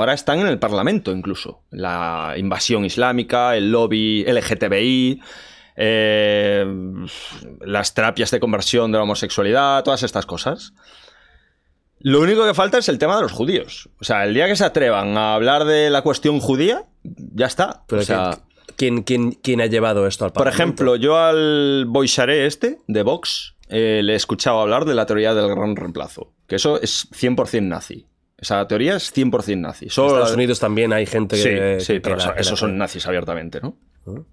Ahora 0.00 0.14
están 0.14 0.40
en 0.40 0.46
el 0.46 0.58
Parlamento 0.58 1.12
incluso. 1.12 1.62
La 1.70 2.34
invasión 2.36 2.84
islámica, 2.84 3.56
el 3.56 3.70
lobby 3.70 4.24
LGTBI, 4.24 5.20
eh, 5.76 6.66
las 7.60 7.94
terapias 7.94 8.30
de 8.30 8.40
conversión 8.40 8.92
de 8.92 8.98
la 8.98 9.04
homosexualidad, 9.04 9.84
todas 9.84 10.02
estas 10.02 10.26
cosas. 10.26 10.72
Lo 11.98 12.20
único 12.20 12.46
que 12.46 12.54
falta 12.54 12.78
es 12.78 12.88
el 12.88 12.98
tema 12.98 13.16
de 13.16 13.22
los 13.22 13.32
judíos. 13.32 13.90
O 14.00 14.04
sea, 14.04 14.24
el 14.24 14.32
día 14.32 14.46
que 14.46 14.56
se 14.56 14.64
atrevan 14.64 15.18
a 15.18 15.34
hablar 15.34 15.66
de 15.66 15.90
la 15.90 16.00
cuestión 16.00 16.40
judía, 16.40 16.86
ya 17.02 17.46
está. 17.46 17.84
Pero 17.86 18.00
o 18.00 18.04
sea, 18.04 18.38
¿quién, 18.76 19.02
quién, 19.02 19.32
quién 19.32 19.60
ha 19.60 19.66
llevado 19.66 20.06
esto 20.06 20.24
al 20.24 20.32
por 20.32 20.44
Parlamento? 20.44 20.62
ejemplo, 20.62 20.96
yo 20.96 21.18
al 21.18 21.84
Boixaré 21.86 22.46
este, 22.46 22.78
de 22.88 23.02
Vox, 23.02 23.54
eh, 23.68 24.00
le 24.02 24.14
he 24.14 24.16
escuchado 24.16 24.60
hablar 24.60 24.86
de 24.86 24.94
la 24.94 25.04
teoría 25.04 25.34
del 25.34 25.54
gran 25.54 25.76
reemplazo. 25.76 26.32
Que 26.46 26.56
eso 26.56 26.80
es 26.80 27.06
100% 27.12 27.62
nazi. 27.62 28.09
Esa 28.40 28.66
teoría 28.66 28.96
es 28.96 29.12
100% 29.14 29.60
nazi. 29.60 29.84
En 29.86 29.90
Solo 29.90 30.08
Estados 30.08 30.30
la- 30.30 30.34
Unidos 30.36 30.58
también 30.60 30.92
hay 30.92 31.04
gente 31.06 31.36
Sí, 31.36 31.42
que. 31.48 31.76
sí, 31.80 31.92
que 31.94 32.00
pero 32.00 32.16
la- 32.16 32.32
esos 32.38 32.52
la- 32.52 32.56
son 32.56 32.78
nazis 32.78 33.06
abiertamente, 33.06 33.60
¿no? 33.60 33.76
Ujú. 34.06 34.24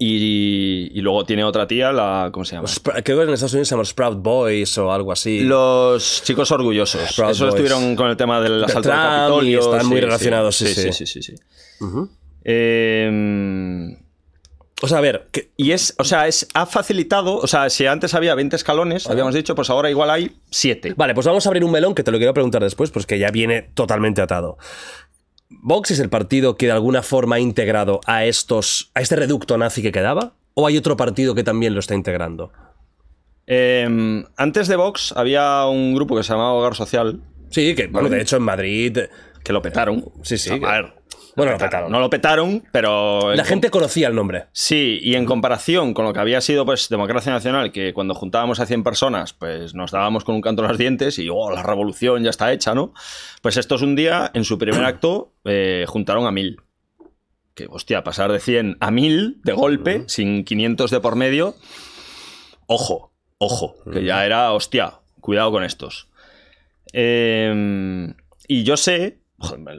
Y, 0.00 0.90
y 0.96 1.00
luego 1.00 1.24
tiene 1.24 1.42
otra 1.42 1.66
tía, 1.66 1.90
la. 1.90 2.30
¿Cómo 2.32 2.44
se 2.44 2.52
llama? 2.54 2.68
Los 2.68 2.78
Creo 3.02 3.02
que 3.18 3.22
en 3.24 3.30
Estados 3.30 3.52
Unidos 3.54 3.66
se 3.68 3.72
llaman 3.72 3.86
Sprout 3.86 4.22
Boys 4.22 4.78
o 4.78 4.92
algo 4.92 5.10
así. 5.10 5.40
Los 5.40 6.22
chicos 6.24 6.52
orgullosos. 6.52 7.14
Proud 7.16 7.30
Esos 7.32 7.40
Boys. 7.50 7.60
estuvieron 7.64 7.96
con 7.96 8.08
el 8.08 8.16
tema 8.16 8.40
del 8.40 8.62
asalto 8.62 8.92
al 8.92 9.26
Trump 9.26 9.42
y 9.42 9.54
Capitolio. 9.54 9.58
están 9.74 9.86
muy 9.88 10.00
relacionados, 10.00 10.54
sí, 10.56 10.66
sí. 10.68 10.92
sí. 10.92 11.04
sí, 11.06 11.22
sí. 11.22 11.34
Eh, 12.44 13.96
O 14.80 14.86
sea, 14.86 14.98
a 14.98 15.00
ver, 15.00 15.28
que- 15.32 15.50
y 15.56 15.72
es, 15.72 15.94
o 15.98 16.04
sea, 16.04 16.28
es, 16.28 16.46
ha 16.54 16.64
facilitado, 16.66 17.36
o 17.36 17.46
sea, 17.48 17.68
si 17.68 17.86
antes 17.86 18.14
había 18.14 18.34
20 18.36 18.54
escalones, 18.54 19.08
habíamos 19.08 19.34
dicho, 19.34 19.54
pues 19.56 19.70
ahora 19.70 19.90
igual 19.90 20.08
hay 20.10 20.36
7. 20.50 20.94
Vale, 20.96 21.14
pues 21.14 21.26
vamos 21.26 21.44
a 21.44 21.48
abrir 21.48 21.64
un 21.64 21.72
melón 21.72 21.94
que 21.96 22.04
te 22.04 22.10
lo 22.12 22.18
quiero 22.18 22.32
preguntar 22.32 22.62
después, 22.62 22.90
pues 22.90 23.04
que 23.04 23.18
ya 23.18 23.30
viene 23.32 23.62
totalmente 23.74 24.22
atado. 24.22 24.56
¿Vox 25.50 25.90
es 25.90 25.98
el 25.98 26.10
partido 26.10 26.56
que 26.56 26.66
de 26.66 26.72
alguna 26.72 27.02
forma 27.02 27.36
ha 27.36 27.40
integrado 27.40 28.00
a 28.06 28.24
estos. 28.24 28.90
a 28.94 29.00
este 29.00 29.16
reducto 29.16 29.58
nazi 29.58 29.82
que 29.82 29.90
quedaba? 29.92 30.34
¿O 30.54 30.66
hay 30.66 30.76
otro 30.76 30.96
partido 30.96 31.34
que 31.34 31.42
también 31.42 31.74
lo 31.74 31.80
está 31.80 31.94
integrando? 31.94 32.52
Eh, 33.46 34.24
antes 34.36 34.68
de 34.68 34.76
Vox 34.76 35.12
había 35.16 35.64
un 35.66 35.94
grupo 35.94 36.14
que 36.16 36.22
se 36.22 36.32
llamaba 36.32 36.52
Hogar 36.52 36.74
Social, 36.74 37.20
Sí, 37.50 37.74
que, 37.74 37.86
bueno, 37.86 38.10
de 38.10 38.20
hecho 38.20 38.36
en 38.36 38.42
Madrid. 38.42 38.98
que 39.42 39.52
lo 39.54 39.62
petaron. 39.62 40.04
Sí, 40.22 40.36
sí, 40.36 40.50
a 40.50 40.72
ver, 40.72 40.92
Bueno, 41.38 41.52
lo 41.52 41.58
petaron. 41.58 41.92
No 41.92 42.00
lo 42.00 42.10
petaron, 42.10 42.64
pero... 42.72 43.32
La 43.32 43.44
gente 43.44 43.70
conocía 43.70 44.08
el 44.08 44.14
nombre. 44.16 44.46
Sí, 44.50 44.98
y 45.00 45.14
en 45.14 45.24
comparación 45.24 45.94
con 45.94 46.04
lo 46.04 46.12
que 46.12 46.18
había 46.18 46.40
sido 46.40 46.66
pues 46.66 46.88
Democracia 46.88 47.30
Nacional, 47.30 47.70
que 47.70 47.94
cuando 47.94 48.14
juntábamos 48.14 48.58
a 48.58 48.66
100 48.66 48.82
personas, 48.82 49.34
pues 49.34 49.72
nos 49.72 49.92
dábamos 49.92 50.24
con 50.24 50.34
un 50.34 50.40
canto 50.40 50.62
en 50.62 50.68
los 50.68 50.78
dientes 50.78 51.16
y 51.20 51.28
oh, 51.30 51.52
la 51.52 51.62
revolución 51.62 52.24
ya 52.24 52.30
está 52.30 52.52
hecha, 52.52 52.74
¿no? 52.74 52.92
Pues 53.40 53.56
estos 53.56 53.82
un 53.82 53.94
día, 53.94 54.32
en 54.34 54.42
su 54.42 54.58
primer 54.58 54.84
acto, 54.84 55.32
eh, 55.44 55.84
juntaron 55.86 56.26
a 56.26 56.32
1000. 56.32 56.60
Que, 57.54 57.66
hostia, 57.70 58.02
pasar 58.02 58.32
de 58.32 58.40
100 58.40 58.78
a 58.80 58.90
1000 58.90 59.40
de 59.44 59.52
golpe, 59.52 60.02
sin 60.08 60.42
500 60.42 60.90
de 60.90 60.98
por 60.98 61.14
medio, 61.14 61.54
ojo, 62.66 63.12
ojo, 63.38 63.76
que 63.92 64.02
ya 64.02 64.26
era, 64.26 64.50
hostia, 64.50 64.94
cuidado 65.20 65.52
con 65.52 65.62
estos. 65.62 66.08
Eh, 66.92 68.12
y 68.48 68.64
yo 68.64 68.76
sé, 68.76 69.20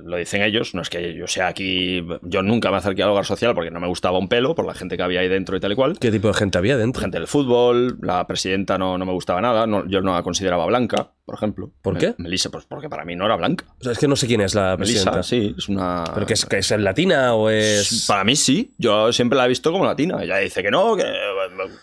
lo 0.06 0.16
dicen 0.16 0.42
ellos, 0.42 0.74
no 0.74 0.82
es 0.82 0.90
que 0.90 1.14
yo 1.14 1.28
sea 1.28 1.48
aquí, 1.50 2.02
yo 2.22 2.42
nunca 2.42 2.72
me 2.72 2.78
acerqué 2.78 3.04
al 3.04 3.10
hogar 3.10 3.26
social 3.26 3.54
porque 3.54 3.70
no 3.72 3.82
me 3.82 3.88
gustaba 3.88 4.18
un 4.18 4.30
pelo 4.30 4.56
por 4.56 4.66
la 4.66 4.74
gente 4.74 4.96
que 4.96 5.04
había 5.04 5.20
ahí 5.20 5.28
dentro 5.28 5.58
y 5.58 5.60
tal 5.60 5.74
y 5.74 5.76
cual. 5.76 6.00
¿Qué 6.00 6.12
tipo 6.12 6.30
de 6.30 6.34
gente 6.34 6.58
había 6.58 6.78
dentro? 6.78 7.02
Gente 7.02 7.18
del 7.20 7.28
fútbol, 7.28 7.98
la 8.02 8.26
presidenta 8.26 8.78
no, 8.78 8.98
no 8.98 9.06
me 9.06 9.12
gustaba 9.12 9.42
nada, 9.42 9.68
no- 9.68 9.86
yo 9.88 10.00
no 10.02 10.14
la 10.14 10.24
consideraba 10.24 10.66
blanca, 10.66 11.12
por 11.26 11.36
ejemplo. 11.36 11.72
¿Por 11.82 11.96
Me- 11.96 12.00
qué? 12.00 12.16
Melissa, 12.20 12.50
pues 12.50 12.64
porque 12.66 12.88
para 12.88 13.04
mí 13.04 13.18
no 13.18 13.26
era 13.26 13.36
blanca. 13.36 13.66
O 13.80 13.84
sea, 13.84 13.92
es 13.92 14.00
que 14.00 14.08
no 14.08 14.16
sé 14.16 14.28
quién 14.28 14.40
es 14.40 14.56
la 14.56 14.78
presidenta. 14.78 15.12
Melissa, 15.12 15.24
sí, 15.30 15.54
es 15.58 15.68
una... 15.68 16.06
¿Pero 16.14 16.26
que 16.26 16.34
es, 16.36 16.46
que 16.46 16.58
es 16.60 16.72
latina 16.72 17.34
o 17.34 17.50
es.? 17.50 18.06
Para 18.08 18.24
mí 18.24 18.38
sí, 18.38 18.74
yo 18.78 19.12
siempre 19.12 19.36
la 19.38 19.44
he 19.44 19.50
visto 19.50 19.74
como 19.74 19.84
latina. 19.84 20.24
Ella 20.24 20.38
dice 20.38 20.64
que 20.64 20.72
no, 20.72 20.96
que. 20.96 21.04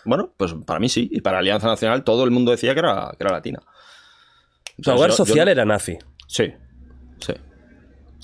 Bueno, 0.03 0.33
pues 0.35 0.55
para 0.65 0.79
mí 0.79 0.89
sí. 0.89 1.07
Y 1.11 1.21
para 1.21 1.37
Alianza 1.39 1.67
Nacional 1.67 2.03
todo 2.03 2.23
el 2.23 2.31
mundo 2.31 2.49
decía 2.49 2.73
que 2.73 2.79
era, 2.79 3.11
que 3.17 3.23
era 3.23 3.31
latina. 3.33 3.59
O 4.79 4.83
sea, 4.83 4.95
Hogar 4.95 5.11
Yo- 5.11 5.17
yo- 5.17 5.25
Social 5.25 5.47
era 5.47 5.63
nazi. 5.63 5.97
Sí, 6.27 6.51
sí. 7.19 7.33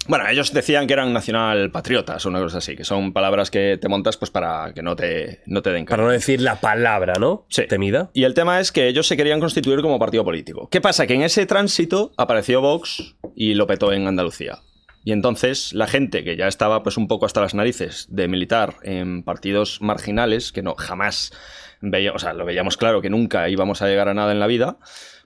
Bueno, 0.08 0.28
ellos 0.28 0.52
decían 0.54 0.86
que 0.86 0.94
eran 0.94 1.14
nacional 1.14 1.72
patriotas 1.72 2.26
o 2.26 2.30
una 2.30 2.42
cosa 2.42 2.58
así, 2.58 2.76
que 2.76 2.84
son 2.84 3.14
palabras 3.14 3.50
que 3.50 3.78
te 3.80 3.88
montas 3.88 4.18
pues 4.18 4.32
para 4.32 4.74
que 4.74 4.82
no 4.82 4.96
te, 4.96 5.42
no 5.46 5.62
te 5.62 5.72
den 5.72 5.86
Para 5.86 5.98
cara. 5.98 6.04
no 6.08 6.12
decir 6.12 6.42
la 6.42 6.60
palabra, 6.60 7.14
¿no? 7.20 7.46
Sí. 7.50 7.64
Temida. 7.68 8.10
Y 8.14 8.26
el 8.26 8.34
tema 8.34 8.60
es 8.60 8.72
que 8.72 8.88
ellos 8.88 9.08
se 9.08 9.16
querían 9.16 9.40
constituir 9.40 9.82
como 9.82 10.00
partido 10.00 10.26
político. 10.26 10.68
¿Qué 10.70 10.82
pasa? 10.82 11.08
Que 11.08 11.14
en 11.14 11.22
ese 11.24 11.46
tránsito 11.46 12.12
apareció 12.18 12.60
Vox 12.60 13.16
y 13.36 13.54
lo 13.54 13.66
petó 13.66 13.94
en 13.94 14.08
Andalucía. 14.08 14.60
Y 15.06 15.12
entonces 15.12 15.74
la 15.74 15.88
gente 15.88 16.24
que 16.24 16.38
ya 16.38 16.48
estaba 16.48 16.84
pues 16.84 16.98
un 16.98 17.08
poco 17.08 17.26
hasta 17.26 17.42
las 17.42 17.54
narices 17.54 18.08
de 18.10 18.28
militar 18.28 18.76
en 18.84 19.24
partidos 19.24 19.82
marginales, 19.82 20.52
que 20.52 20.62
no 20.62 20.76
jamás 20.76 21.34
veía, 21.82 22.14
o 22.14 22.20
sea, 22.20 22.34
lo 22.34 22.46
veíamos 22.46 22.78
claro 22.78 23.02
que 23.02 23.10
nunca 23.10 23.50
íbamos 23.50 23.82
a 23.82 23.88
llegar 23.88 24.08
a 24.08 24.14
nada 24.14 24.32
en 24.32 24.40
la 24.40 24.48
vida, 24.48 24.78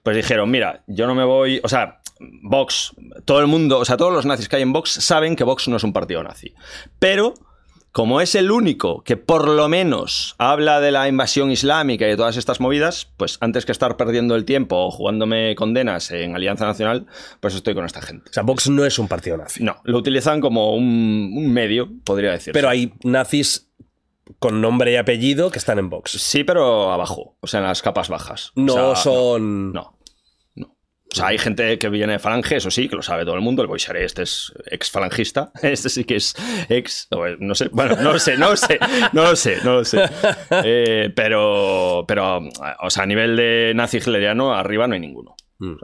pues 0.07 0.15
dijeron, 0.15 0.49
mira, 0.49 0.85
yo 0.87 1.05
no 1.05 1.15
me 1.15 1.25
voy, 1.25 1.59
o 1.65 1.67
sea, 1.67 1.99
Vox, 2.21 2.93
todo 3.25 3.41
el 3.41 3.47
mundo, 3.47 3.77
o 3.79 3.83
sea, 3.83 3.97
todos 3.97 4.13
los 4.13 4.25
nazis 4.25 4.47
que 4.47 4.55
hay 4.55 4.61
en 4.61 4.71
Vox 4.71 4.89
saben 4.89 5.35
que 5.35 5.43
Vox 5.43 5.67
no 5.67 5.75
es 5.75 5.83
un 5.83 5.91
partido 5.91 6.23
nazi. 6.23 6.53
Pero 6.97 7.33
como 7.91 8.21
es 8.21 8.33
el 8.35 8.49
único 8.49 9.03
que 9.03 9.17
por 9.17 9.49
lo 9.49 9.67
menos 9.67 10.33
habla 10.37 10.79
de 10.79 10.93
la 10.93 11.09
invasión 11.09 11.51
islámica 11.51 12.05
y 12.05 12.11
de 12.11 12.15
todas 12.15 12.37
estas 12.37 12.61
movidas, 12.61 13.11
pues 13.17 13.37
antes 13.41 13.65
que 13.65 13.73
estar 13.73 13.97
perdiendo 13.97 14.37
el 14.37 14.45
tiempo 14.45 14.77
o 14.77 14.91
jugándome 14.91 15.55
condenas 15.55 16.09
en 16.11 16.37
Alianza 16.37 16.65
Nacional, 16.65 17.05
pues 17.41 17.53
estoy 17.53 17.75
con 17.75 17.83
esta 17.83 18.01
gente. 18.01 18.29
O 18.29 18.33
sea, 18.33 18.43
Vox 18.43 18.69
no 18.69 18.85
es 18.85 18.97
un 18.99 19.09
partido 19.09 19.35
nazi. 19.35 19.61
No, 19.61 19.75
lo 19.83 19.97
utilizan 19.97 20.39
como 20.39 20.73
un, 20.73 21.33
un 21.35 21.51
medio, 21.51 21.89
podría 22.05 22.31
decir. 22.31 22.53
Pero 22.53 22.69
hay 22.69 22.93
nazis 23.03 23.67
con 24.39 24.61
nombre 24.61 24.93
y 24.93 24.95
apellido 24.95 25.51
que 25.51 25.59
están 25.59 25.79
en 25.79 25.89
Vox. 25.89 26.11
Sí, 26.11 26.45
pero 26.45 26.93
abajo, 26.93 27.35
o 27.41 27.47
sea, 27.47 27.59
en 27.59 27.65
las 27.65 27.81
capas 27.81 28.07
bajas. 28.07 28.51
O 28.55 28.61
No 28.61 28.73
sea, 28.73 28.95
son. 28.95 29.73
No, 29.73 29.81
no. 29.81 29.96
Sea, 31.17 31.27
hay 31.27 31.37
gente 31.37 31.77
que 31.77 31.89
viene 31.89 32.13
de 32.13 32.19
falange, 32.19 32.55
eso 32.57 32.71
sí, 32.71 32.87
que 32.87 32.95
lo 32.95 33.01
sabe 33.01 33.25
todo 33.25 33.35
el 33.35 33.41
mundo. 33.41 33.61
El 33.61 33.67
Boixaré 33.67 34.03
este 34.05 34.23
es 34.23 34.53
ex 34.71 34.89
falangista. 34.89 35.51
Este 35.61 35.89
sí 35.89 36.03
que 36.05 36.15
es 36.15 36.33
ex. 36.69 37.07
o, 37.11 37.25
No 37.39 37.55
sé. 37.55 37.69
Bueno, 37.71 37.95
no 37.97 38.13
lo 38.13 38.19
sé, 38.19 38.37
no 38.37 38.49
lo 38.49 38.57
sé. 38.57 38.79
No 39.13 39.23
lo 39.23 39.35
sé, 39.35 39.57
no 39.63 39.73
lo 39.75 39.85
sé. 39.85 40.03
Eh, 40.63 41.11
pero, 41.15 42.05
pero, 42.07 42.39
o 42.79 42.89
sea, 42.89 43.03
a 43.03 43.05
nivel 43.05 43.35
de 43.35 43.73
nazi 43.75 43.97
hitleriano, 43.97 44.53
arriba 44.53 44.87
no 44.87 44.93
hay 44.93 44.99
ninguno. 44.99 45.35
Mm. 45.59 45.75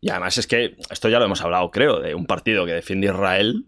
Y 0.00 0.10
además 0.10 0.36
es 0.36 0.46
que, 0.46 0.76
esto 0.90 1.08
ya 1.08 1.18
lo 1.18 1.24
hemos 1.24 1.40
hablado, 1.42 1.70
creo, 1.70 2.00
de 2.00 2.14
un 2.14 2.26
partido 2.26 2.66
que 2.66 2.72
defiende 2.72 3.06
Israel, 3.06 3.64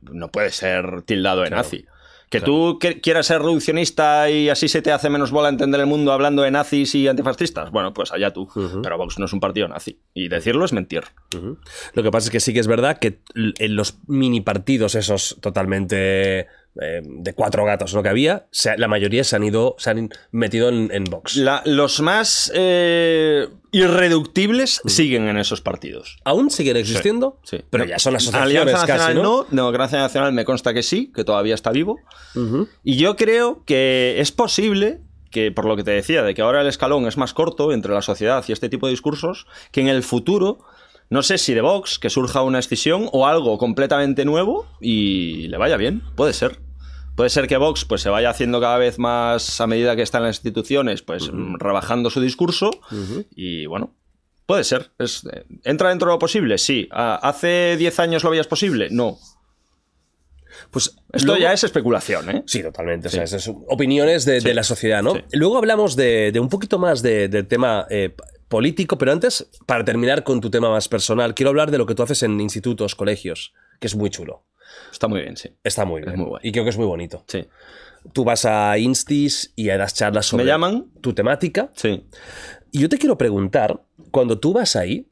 no 0.00 0.30
puede 0.30 0.50
ser 0.50 1.02
tildado 1.02 1.42
de 1.42 1.48
Claro. 1.48 1.62
nazi. 1.62 1.84
Que 2.28 2.40
tú 2.40 2.78
quieras 3.02 3.26
ser 3.26 3.40
reduccionista 3.40 4.28
y 4.28 4.48
así 4.48 4.68
se 4.68 4.82
te 4.82 4.90
hace 4.90 5.08
menos 5.08 5.30
bola 5.30 5.48
entender 5.48 5.80
el 5.80 5.86
mundo 5.86 6.12
hablando 6.12 6.42
de 6.42 6.50
nazis 6.50 6.94
y 6.96 7.06
antifascistas, 7.06 7.70
bueno, 7.70 7.94
pues 7.94 8.12
allá 8.12 8.32
tú. 8.32 8.48
Pero 8.82 8.98
Vox 8.98 9.18
no 9.18 9.26
es 9.26 9.32
un 9.32 9.38
partido 9.38 9.68
nazi. 9.68 10.00
Y 10.12 10.28
decirlo 10.28 10.64
es 10.64 10.72
mentir. 10.72 11.04
Lo 11.92 12.02
que 12.02 12.10
pasa 12.10 12.26
es 12.26 12.30
que 12.32 12.40
sí 12.40 12.52
que 12.52 12.60
es 12.60 12.66
verdad 12.66 12.98
que 12.98 13.20
en 13.34 13.76
los 13.76 13.98
mini 14.08 14.40
partidos 14.40 14.96
esos 14.96 15.38
totalmente 15.40 16.48
eh, 16.80 17.00
de 17.04 17.32
cuatro 17.34 17.64
gatos 17.64 17.92
lo 17.94 18.02
que 18.02 18.08
había, 18.08 18.46
se- 18.50 18.76
la 18.78 18.88
mayoría 18.88 19.24
se 19.24 19.36
han 19.36 19.44
ido, 19.44 19.74
se 19.78 19.90
han 19.90 20.10
metido 20.30 20.68
en, 20.68 20.90
en 20.92 21.04
Vox. 21.04 21.36
La- 21.36 21.62
los 21.64 22.00
más 22.00 22.50
eh, 22.54 23.48
irreductibles 23.72 24.80
siguen 24.86 25.28
en 25.28 25.38
esos 25.38 25.60
partidos. 25.60 26.18
¿Aún 26.24 26.50
siguen 26.50 26.76
existiendo? 26.76 27.38
Sí. 27.44 27.58
Pero 27.70 27.84
No, 27.84 27.90
ya 27.90 27.98
son 27.98 28.16
asociaciones 28.16 28.56
Alianza 28.74 28.86
casi, 28.86 28.98
Nacional 28.98 29.22
¿no? 29.22 29.46
no, 29.50 29.62
Democracia 29.64 29.98
Nacional 29.98 30.32
me 30.32 30.44
consta 30.44 30.74
que 30.74 30.82
sí, 30.82 31.12
que 31.14 31.24
todavía 31.24 31.54
está 31.54 31.70
vivo. 31.70 31.98
Y 32.84 32.96
yo 32.96 33.16
creo 33.16 33.64
que 33.64 34.16
es 34.20 34.32
posible 34.32 35.00
que, 35.30 35.50
por 35.52 35.64
lo 35.66 35.76
que 35.76 35.84
te 35.84 35.90
decía, 35.90 36.22
de 36.22 36.34
que 36.34 36.42
ahora 36.42 36.60
el 36.60 36.66
escalón 36.66 37.06
es 37.06 37.16
más 37.16 37.34
corto 37.34 37.72
entre 37.72 37.92
la 37.92 38.02
sociedad 38.02 38.44
y 38.48 38.52
este 38.52 38.68
tipo 38.68 38.86
de 38.86 38.92
discursos, 38.92 39.46
que 39.72 39.80
en 39.80 39.88
el 39.88 40.02
futuro, 40.02 40.58
no 41.10 41.22
sé 41.22 41.38
si 41.38 41.52
de 41.54 41.60
Vox, 41.60 41.98
que 41.98 42.10
surja 42.10 42.42
una 42.42 42.58
escisión 42.58 43.08
o 43.12 43.26
algo 43.26 43.58
completamente 43.58 44.24
nuevo 44.24 44.66
y 44.80 45.48
le 45.48 45.56
vaya 45.58 45.76
bien. 45.76 46.02
Puede 46.14 46.32
ser. 46.32 46.58
Puede 47.16 47.30
ser 47.30 47.48
que 47.48 47.56
Vox 47.56 47.84
pues, 47.84 48.02
se 48.02 48.10
vaya 48.10 48.30
haciendo 48.30 48.60
cada 48.60 48.78
vez 48.78 48.98
más, 48.98 49.60
a 49.60 49.66
medida 49.66 49.96
que 49.96 50.02
está 50.02 50.18
en 50.18 50.24
las 50.24 50.36
instituciones, 50.36 51.02
pues 51.02 51.30
rebajando 51.58 52.10
su 52.10 52.20
discurso. 52.20 52.70
Y 53.34 53.66
bueno, 53.66 53.94
puede 54.44 54.62
ser. 54.64 54.90
Es- 54.98 55.24
eh, 55.32 55.44
¿Entra 55.64 55.88
dentro 55.88 56.08
de 56.08 56.14
lo 56.14 56.18
posible? 56.18 56.58
Sí. 56.58 56.88
Ah, 56.92 57.18
¿Hace 57.22 57.76
10 57.78 57.98
años 58.00 58.22
lo 58.22 58.30
veías 58.30 58.46
posible? 58.46 58.88
No. 58.90 59.18
Pues 60.70 60.96
Esto 61.12 61.26
luego- 61.28 61.40
ya 61.42 61.52
es 61.52 61.64
especulación, 61.64 62.30
¿eh? 62.30 62.42
Sí, 62.46 62.62
totalmente. 62.62 63.08
O 63.08 63.10
sea, 63.10 63.26
son 63.26 63.64
opiniones 63.68 64.24
de, 64.24 64.40
Sí. 64.40 64.46
de 64.48 64.54
la 64.54 64.62
sociedad, 64.62 65.02
¿no? 65.02 65.14
Sí. 65.14 65.20
Luego 65.32 65.58
hablamos 65.58 65.96
de, 65.96 66.32
de 66.32 66.40
un 66.40 66.48
poquito 66.48 66.78
más 66.78 67.02
de- 67.02 67.28
del 67.28 67.46
tema 67.46 67.86
eh, 67.90 68.14
político, 68.48 68.96
pero 68.98 69.12
antes, 69.12 69.48
para 69.66 69.84
terminar 69.84 70.24
con 70.24 70.40
tu 70.40 70.50
tema 70.50 70.70
más 70.70 70.88
personal, 70.88 71.34
quiero 71.34 71.50
hablar 71.50 71.70
de 71.70 71.78
lo 71.78 71.86
que 71.86 71.94
tú 71.94 72.02
haces 72.02 72.22
en 72.22 72.40
institutos, 72.40 72.94
colegios, 72.94 73.52
que 73.80 73.86
es 73.86 73.94
muy 73.96 74.08
chulo. 74.10 74.44
Está 74.92 75.08
muy 75.08 75.20
bien, 75.20 75.36
sí. 75.36 75.50
Está 75.64 75.84
muy 75.84 76.02
bien. 76.02 76.16
muy 76.16 76.26
guay. 76.26 76.40
y 76.44 76.52
creo 76.52 76.64
que 76.64 76.70
es 76.70 76.76
muy 76.78 76.86
bonito. 76.86 77.24
Sí. 77.26 77.46
Tú 78.12 78.24
vas 78.24 78.44
a 78.44 78.78
Instis 78.78 79.52
y 79.56 79.66
das 79.66 79.94
charlas 79.94 80.26
sobre 80.26 80.44
Me 80.44 80.50
llaman. 80.50 80.86
tu 81.00 81.12
temática. 81.12 81.70
Sí. 81.74 82.04
Y 82.72 82.80
yo 82.80 82.88
te 82.88 82.98
quiero 82.98 83.18
preguntar, 83.18 83.80
cuando 84.10 84.38
tú 84.38 84.52
vas 84.52 84.76
ahí, 84.76 85.08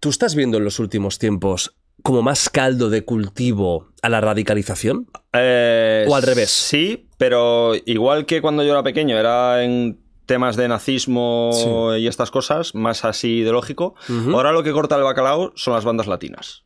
¿tú 0.00 0.10
estás 0.10 0.34
viendo 0.34 0.58
en 0.58 0.64
los 0.64 0.78
últimos 0.78 1.18
tiempos 1.18 1.76
como 2.02 2.20
más 2.20 2.50
caldo 2.50 2.90
de 2.90 3.04
cultivo 3.04 3.88
a 4.02 4.08
la 4.10 4.20
radicalización? 4.20 5.08
Eh, 5.32 6.04
¿O 6.08 6.14
al 6.16 6.22
revés? 6.22 6.50
Sí, 6.50 7.08
pero 7.16 7.72
igual 7.86 8.26
que 8.26 8.42
cuando 8.42 8.62
yo 8.62 8.72
era 8.72 8.82
pequeño 8.82 9.18
era 9.18 9.62
en 9.64 9.98
temas 10.26 10.56
de 10.56 10.68
nazismo 10.68 11.94
y 11.98 12.06
estas 12.06 12.30
cosas, 12.30 12.74
más 12.74 13.04
así 13.04 13.38
ideológico, 13.38 13.94
ahora 14.32 14.52
lo 14.52 14.62
que 14.62 14.72
corta 14.72 14.96
el 14.96 15.02
bacalao 15.02 15.52
son 15.54 15.74
las 15.74 15.84
bandas 15.84 16.06
latinas. 16.06 16.63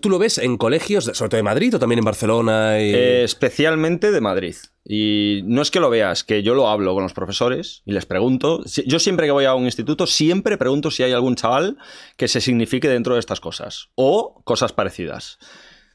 ¿Tú 0.00 0.08
lo 0.10 0.18
ves 0.18 0.38
en 0.38 0.56
colegios, 0.56 1.04
sobre 1.04 1.28
todo 1.30 1.36
de 1.36 1.42
Madrid 1.42 1.74
o 1.74 1.78
también 1.78 1.98
en 1.98 2.04
Barcelona? 2.04 2.80
y- 2.80 2.92
Eh, 2.94 3.24
especialmente 3.24 4.10
de 4.10 4.20
Madrid. 4.20 4.54
Y 4.84 5.42
no 5.44 5.62
es 5.62 5.70
que 5.70 5.78
lo 5.80 5.90
veas, 5.90 6.24
que 6.24 6.42
yo 6.42 6.54
lo 6.54 6.68
hablo 6.68 6.94
con 6.94 7.02
los 7.04 7.12
profesores 7.12 7.82
y 7.86 7.92
les 7.92 8.04
pregunto. 8.06 8.62
Yo 8.86 8.98
siempre 8.98 9.26
que 9.26 9.32
voy 9.32 9.44
a 9.44 9.54
un 9.54 9.64
instituto, 9.64 10.06
siempre 10.06 10.58
pregunto 10.58 10.90
si 10.90 11.02
hay 11.04 11.12
algún 11.12 11.36
chaval 11.36 11.76
que 12.16 12.26
se 12.28 12.40
signifique 12.40 12.88
dentro 12.88 13.14
de 13.14 13.20
estas 13.20 13.40
cosas. 13.40 13.88
O 13.94 14.40
cosas 14.44 14.72
parecidas. 14.72 15.38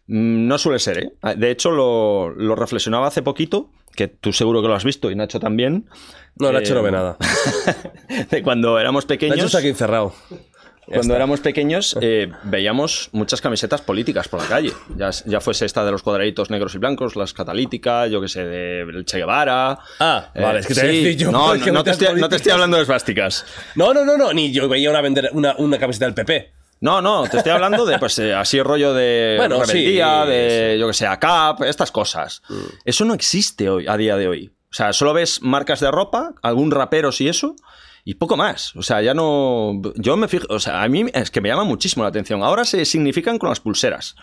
Mm, 0.07 0.48
No 0.48 0.57
suele 0.57 0.80
ser, 0.80 0.98
¿eh? 0.99 1.36
De 1.36 1.52
hecho, 1.52 1.72
lo, 1.72 2.30
lo 2.30 2.56
reflexionaba 2.56 3.07
hace 3.07 3.22
poquito, 3.22 3.72
que 3.95 4.07
tú 4.07 4.32
seguro 4.32 4.61
que 4.61 4.68
lo 4.69 4.76
has 4.76 4.86
visto 4.86 5.11
y 5.11 5.15
Nacho 5.15 5.40
también. 5.41 5.90
No, 6.38 6.52
Nacho 6.53 6.72
eh, 6.74 6.76
no 6.76 6.84
ve 6.84 6.91
nada. 6.91 7.18
De 8.32 8.41
cuando 8.44 8.80
éramos 8.80 9.06
pequeños. 9.06 9.36
Nacho 9.36 9.48
está 9.48 9.57
aquí 9.57 9.68
encerrado. 9.69 10.14
Cuando 10.88 11.16
éramos 11.16 11.42
pequeños 11.42 11.98
eh, 12.02 12.32
veíamos 12.44 13.10
muchas 13.12 13.42
camisetas 13.42 13.82
políticas 13.82 14.28
por 14.28 14.42
la 14.42 14.48
calle. 14.48 14.72
Ya, 14.96 15.10
ya 15.26 15.42
fuese 15.42 15.66
esta 15.66 15.84
de 15.84 15.92
los 15.92 16.02
cuadraditos 16.02 16.50
negros 16.50 16.76
y 16.76 16.78
blancos, 16.78 17.16
las 17.16 17.34
catalíticas, 17.34 18.10
yo 18.10 18.22
que 18.22 18.28
sé, 18.30 18.46
de 18.46 18.82
el 18.82 19.06
Che 19.06 19.18
Guevara. 19.18 19.78
Ah, 20.00 20.32
vale, 20.34 20.58
Eh, 20.58 20.62
es 20.62 20.68
que 20.68 20.74
te 20.74 20.92
sí. 20.92 21.16
yo. 21.18 21.32
No, 21.32 21.48
¿por 21.48 21.60
qué 21.62 21.72
no, 21.72 21.80
no 21.80 21.84
te 21.84 21.92
estoy, 21.92 22.20
no 22.20 22.30
te 22.30 22.38
estoy 22.38 22.52
hablando 22.54 22.78
de 22.78 22.84
esvásticas. 22.84 23.46
No, 23.76 23.94
no, 23.94 24.06
no, 24.06 24.18
no, 24.18 24.32
ni 24.32 24.52
yo 24.52 24.70
veía 24.70 24.90
una, 24.90 25.02
vender, 25.02 25.30
una, 25.34 25.56
una 25.58 25.78
camiseta 25.78 26.06
del 26.06 26.14
PP. 26.14 26.54
No, 26.80 27.02
no, 27.02 27.28
te 27.28 27.38
estoy 27.38 27.52
hablando 27.52 27.86
de, 27.86 27.98
pues, 27.98 28.20
eh, 28.20 28.34
así 28.34 28.62
rollo 28.62 28.94
de 28.94 29.36
Bueno, 29.38 29.60
rebeldía, 29.64 30.24
sí, 30.24 30.30
de, 30.30 30.78
yo 30.80 30.88
que 30.88 30.94
sé, 30.94 31.08
ACAP, 31.08 31.64
estas 31.64 31.92
cosas. 31.92 32.44
Mm. 32.50 32.56
Eso 32.86 33.04
no 33.04 33.14
existe 33.16 33.68
hoy, 33.70 33.88
a 33.88 33.98
día 33.98 34.16
de 34.16 34.28
hoy. 34.28 34.52
O 34.70 34.74
sea, 34.74 34.94
solo 34.94 35.14
ves 35.14 35.42
marcas 35.42 35.80
de 35.80 35.90
ropa, 35.90 36.34
algún 36.44 36.70
raperos 36.72 37.20
y 37.22 37.30
eso, 37.30 37.56
y 38.10 38.16
poco 38.16 38.38
más. 38.38 38.74
O 38.78 38.82
sea, 38.82 39.02
ya 39.02 39.14
no... 39.14 39.82
Yo 39.96 40.16
me 40.16 40.28
fijo... 40.30 40.46
O 40.50 40.60
sea, 40.60 40.82
a 40.84 40.88
mí 40.88 41.06
es 41.14 41.30
que 41.30 41.42
me 41.42 41.50
llama 41.50 41.66
muchísimo 41.66 42.04
la 42.04 42.10
atención. 42.10 42.42
Ahora 42.42 42.64
se 42.64 42.86
significan 42.86 43.38
con 43.38 43.50
las 43.50 43.60
pulseras. 43.60 44.16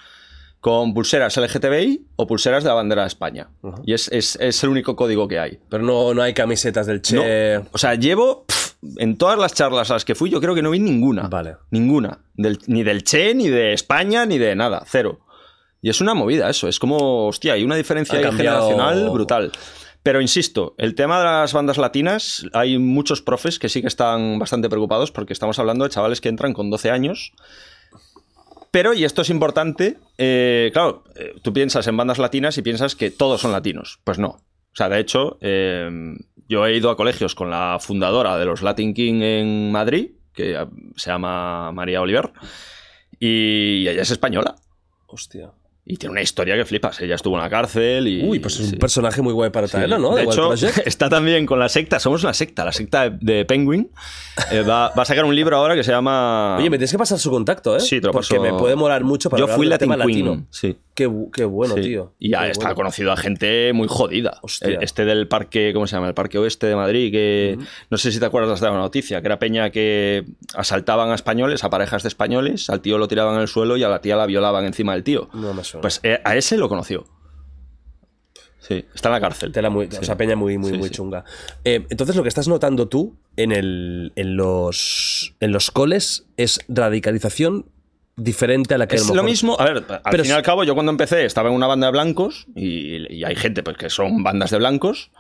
Con 0.61 0.95
pulseras 0.95 1.37
LGTBI 1.37 2.07
o 2.17 2.27
pulseras 2.27 2.63
de 2.65 2.69
la 2.71 2.75
bandera 2.75 3.03
de 3.03 3.09
España. 3.09 3.49
Y 3.85 3.93
es, 3.93 4.09
es- 4.11 4.37
es 4.41 4.63
el 4.65 4.71
único 4.71 4.97
código 4.97 5.29
que 5.29 5.39
hay. 5.39 5.59
Pero 5.69 5.83
no, 5.85 6.15
no 6.15 6.23
hay 6.23 6.33
camisetas 6.33 6.87
del 6.87 7.03
Che. 7.03 7.59
No. 7.59 7.69
O 7.73 7.77
sea, 7.79 7.95
llevo... 7.97 8.47
pf, 8.47 8.73
en 8.97 9.19
todas 9.19 9.39
las 9.39 9.53
charlas 9.53 9.91
a 9.91 9.95
las 9.95 10.05
que 10.07 10.15
fui, 10.15 10.31
yo 10.31 10.41
creo 10.41 10.55
que 10.55 10.63
no 10.63 10.71
vi 10.71 10.79
ninguna. 10.79 11.29
Vale. 11.29 11.57
Ninguna. 11.71 12.21
Del- 12.35 12.61
ni 12.67 12.83
del 12.85 13.05
Che, 13.05 13.35
ni 13.35 13.49
de 13.51 13.75
España, 13.75 14.25
ni 14.25 14.39
de 14.39 14.57
nada. 14.57 14.83
Cero. 14.87 15.21
Y 15.83 15.91
es 15.91 16.01
una 16.01 16.15
movida 16.15 16.49
eso. 16.49 16.69
Es 16.69 16.79
como, 16.79 17.27
hostia, 17.27 17.53
hay 17.53 17.63
una 17.65 17.77
diferencia 17.77 18.19
ahí 18.19 18.25
generacional 18.25 19.11
brutal. 19.11 19.53
Pero 20.05 20.21
insisto, 20.21 20.75
el 20.77 20.95
tema 20.95 21.19
de 21.19 21.25
las 21.25 21.55
bandas 21.55 21.79
latinas, 21.79 22.47
hay 22.53 22.79
muchos 22.79 23.23
profes 23.23 23.59
que 23.59 23.71
sí 23.71 23.81
que 23.81 23.89
están 23.89 24.39
bastante 24.39 24.69
preocupados 24.69 25.11
porque 25.11 25.33
estamos 25.33 25.59
hablando 25.59 25.85
de 25.85 25.91
chavales 25.91 26.21
que 26.21 26.29
entran 26.29 26.53
con 26.53 26.69
12 26.69 26.91
años. 26.91 27.33
Pero, 28.71 28.93
y 28.93 29.05
esto 29.05 29.23
es 29.23 29.31
importante, 29.31 29.97
eh, 30.19 30.71
claro, 30.75 31.05
eh, 31.17 31.35
tú 31.43 31.55
piensas 31.55 31.87
en 31.87 31.97
bandas 31.97 32.19
latinas 32.19 32.59
y 32.59 32.63
piensas 32.63 32.95
que 32.95 33.11
todos 33.11 33.41
son 33.41 33.53
latinos. 33.53 33.99
Pues 34.05 34.19
no. 34.19 34.29
O 34.29 34.77
sea, 34.77 34.91
de 34.91 35.01
hecho, 35.01 35.39
eh, 35.41 35.89
yo 36.49 36.67
he 36.67 36.77
ido 36.77 36.91
a 36.91 36.97
colegios 36.97 37.35
con 37.35 37.49
la 37.49 37.79
fundadora 37.81 38.37
de 38.37 38.45
los 38.45 38.61
Latin 38.61 38.93
King 38.93 39.23
en 39.23 39.73
Madrid, 39.73 40.11
que 40.35 40.53
eh, 40.53 40.67
se 40.97 41.11
llama 41.11 41.73
María 41.73 42.03
Oliver, 42.03 42.31
y 43.19 43.89
ella 43.89 44.03
es 44.03 44.11
española. 44.11 44.57
Hostia. 45.07 45.53
Y 45.87 45.99
tiene 45.99 46.13
una 46.13 46.23
historia 46.23 46.57
que 46.57 46.65
flipas. 46.65 46.99
Ella 47.03 47.15
estuvo 47.15 47.37
en 47.37 47.43
la 47.43 47.51
cárcel 47.51 48.09
y. 48.09 48.23
Uy, 48.27 48.39
pues 48.39 48.55
es 48.55 48.61
un 48.61 48.71
sí. 48.71 48.77
personaje 48.77 49.21
muy 49.21 49.35
guay 49.35 49.51
para 49.51 49.67
Sí. 49.67 49.73
traerlo, 49.73 49.99
¿no? 49.99 50.15
De 50.15 50.23
hecho, 50.23 50.49
Project. 50.49 50.79
está 50.87 51.11
también 51.11 51.45
con 51.45 51.59
la 51.59 51.69
secta. 51.69 52.01
Somos 52.01 52.23
una 52.25 52.33
secta, 52.33 52.65
la 52.65 52.73
secta 52.73 53.11
de, 53.11 53.45
Penguin. 53.45 53.91
Eh, 54.51 54.63
va, 54.63 54.93
va 54.97 55.03
a 55.03 55.05
sacar 55.05 55.27
un 55.27 55.37
libro 55.37 55.57
ahora 55.59 55.75
que 55.75 55.85
se 55.85 55.91
llama. 55.93 56.57
Oye, 56.59 56.71
me 56.71 56.79
tienes 56.79 56.91
que 56.91 56.97
pasar 56.97 57.19
su 57.19 57.31
contacto, 57.31 57.77
¿eh? 57.77 57.81
Sí, 57.81 58.01
te 58.01 58.07
lo 58.07 58.13
Porque 58.13 58.37
paso. 58.39 58.43
me 58.43 58.59
puede 58.59 58.77
molar 58.77 59.05
mucho 59.05 59.29
para 59.29 59.41
Yo 59.41 59.49
fui 59.49 59.67
Latin 59.67 59.91
tema 59.91 59.97
Queen. 60.07 60.25
latino. 60.27 60.47
Sí. 60.51 60.75
Qué, 60.95 61.11
qué 61.33 61.45
bueno, 61.45 61.75
Sí. 61.75 61.83
tío. 61.83 62.15
Y 62.21 62.31
ya 62.31 62.45
Qué 62.45 62.51
está 62.53 62.67
bueno. 62.67 62.77
conocido 62.77 63.13
a 63.13 63.17
gente 63.17 63.73
muy 63.75 63.89
jodida. 63.89 64.39
Hostia. 64.43 64.69
El- 64.79 64.83
Este 64.83 65.05
del 65.05 65.29
parque, 65.29 65.73
¿cómo 65.75 65.87
se 65.87 65.97
llama? 65.97 66.09
El 66.09 66.15
parque 66.15 66.39
oeste 66.39 66.67
de 66.69 66.77
Madrid, 66.77 67.11
que 67.13 67.59
no 67.91 67.99
sé 67.99 68.11
si 68.13 68.21
te 68.21 68.25
acuerdas 68.27 68.61
de 68.61 68.69
la 68.69 68.75
noticia, 68.75 69.21
que 69.21 69.27
era 69.27 69.39
Peña 69.39 69.69
que 69.71 70.25
asaltaban 70.55 71.11
a 71.11 71.15
españoles, 71.15 71.63
a 71.65 71.69
parejas 71.69 72.05
de 72.05 72.09
españoles, 72.09 72.71
al 72.71 72.81
tío 72.81 72.97
lo 72.97 73.09
tiraban 73.09 73.37
al 73.39 73.49
suelo 73.49 73.77
y 73.77 73.83
a 73.83 73.89
la 73.89 74.01
tía 74.01 74.17
la 74.17 74.25
violaban 74.27 74.65
encima 74.65 74.93
del 74.95 75.03
tío. 75.03 75.29
No 75.35 75.53
me 75.53 75.65
Pues 75.81 76.01
eh, 76.03 76.21
a 76.25 76.37
ese 76.37 76.57
lo 76.57 76.69
conoció. 76.69 77.05
Sí, 78.59 78.85
está 78.95 79.11
en 79.11 79.13
la 79.13 79.21
cárcel. 79.21 79.53
Tela 79.53 79.69
muy, 79.69 79.89
Sí. 79.91 79.99
O 80.01 80.05
sea, 80.05 80.17
peña 80.17 80.37
muy, 80.37 80.57
muy, 80.57 80.71
Sí, 80.73 80.79
muy 80.79 80.89
sí. 80.89 80.95
chunga. 80.95 81.25
Eh, 81.65 81.87
entonces, 81.91 82.17
lo 82.17 82.23
que 82.23 82.31
estás 82.31 82.49
notando 82.49 82.89
tú 82.89 83.17
en, 83.37 83.53
el, 83.53 84.13
en, 84.17 84.37
los, 84.37 85.35
en 85.41 85.53
los 85.53 85.71
coles 85.71 86.27
es 86.39 86.61
radicalización 86.69 87.67
diferente 88.17 88.75
a 88.75 88.79
la 88.79 88.87
que 88.87 88.97
Es 88.97 89.07
lo 89.09 89.15
mejor- 89.15 89.29
mismo, 89.29 89.57
a 89.61 89.65
ver, 89.65 89.85
al 89.89 90.01
Pero 90.11 90.23
fin 90.23 90.33
y 90.33 90.35
al 90.35 90.43
cabo, 90.43 90.65
yo 90.65 90.75
cuando 90.75 90.91
empecé 90.93 91.25
estaba 91.27 91.51
en 91.51 91.55
una 91.57 91.67
banda 91.67 91.89
de 91.89 91.93
blancos 91.93 92.47
y, 92.55 93.13
y 93.13 93.25
hay 93.25 93.35
gente 93.37 93.63
pues, 93.63 93.77
que 93.77 93.91
son 93.91 94.23
bandas 94.23 94.51
de 94.53 94.59
blancos 94.59 95.11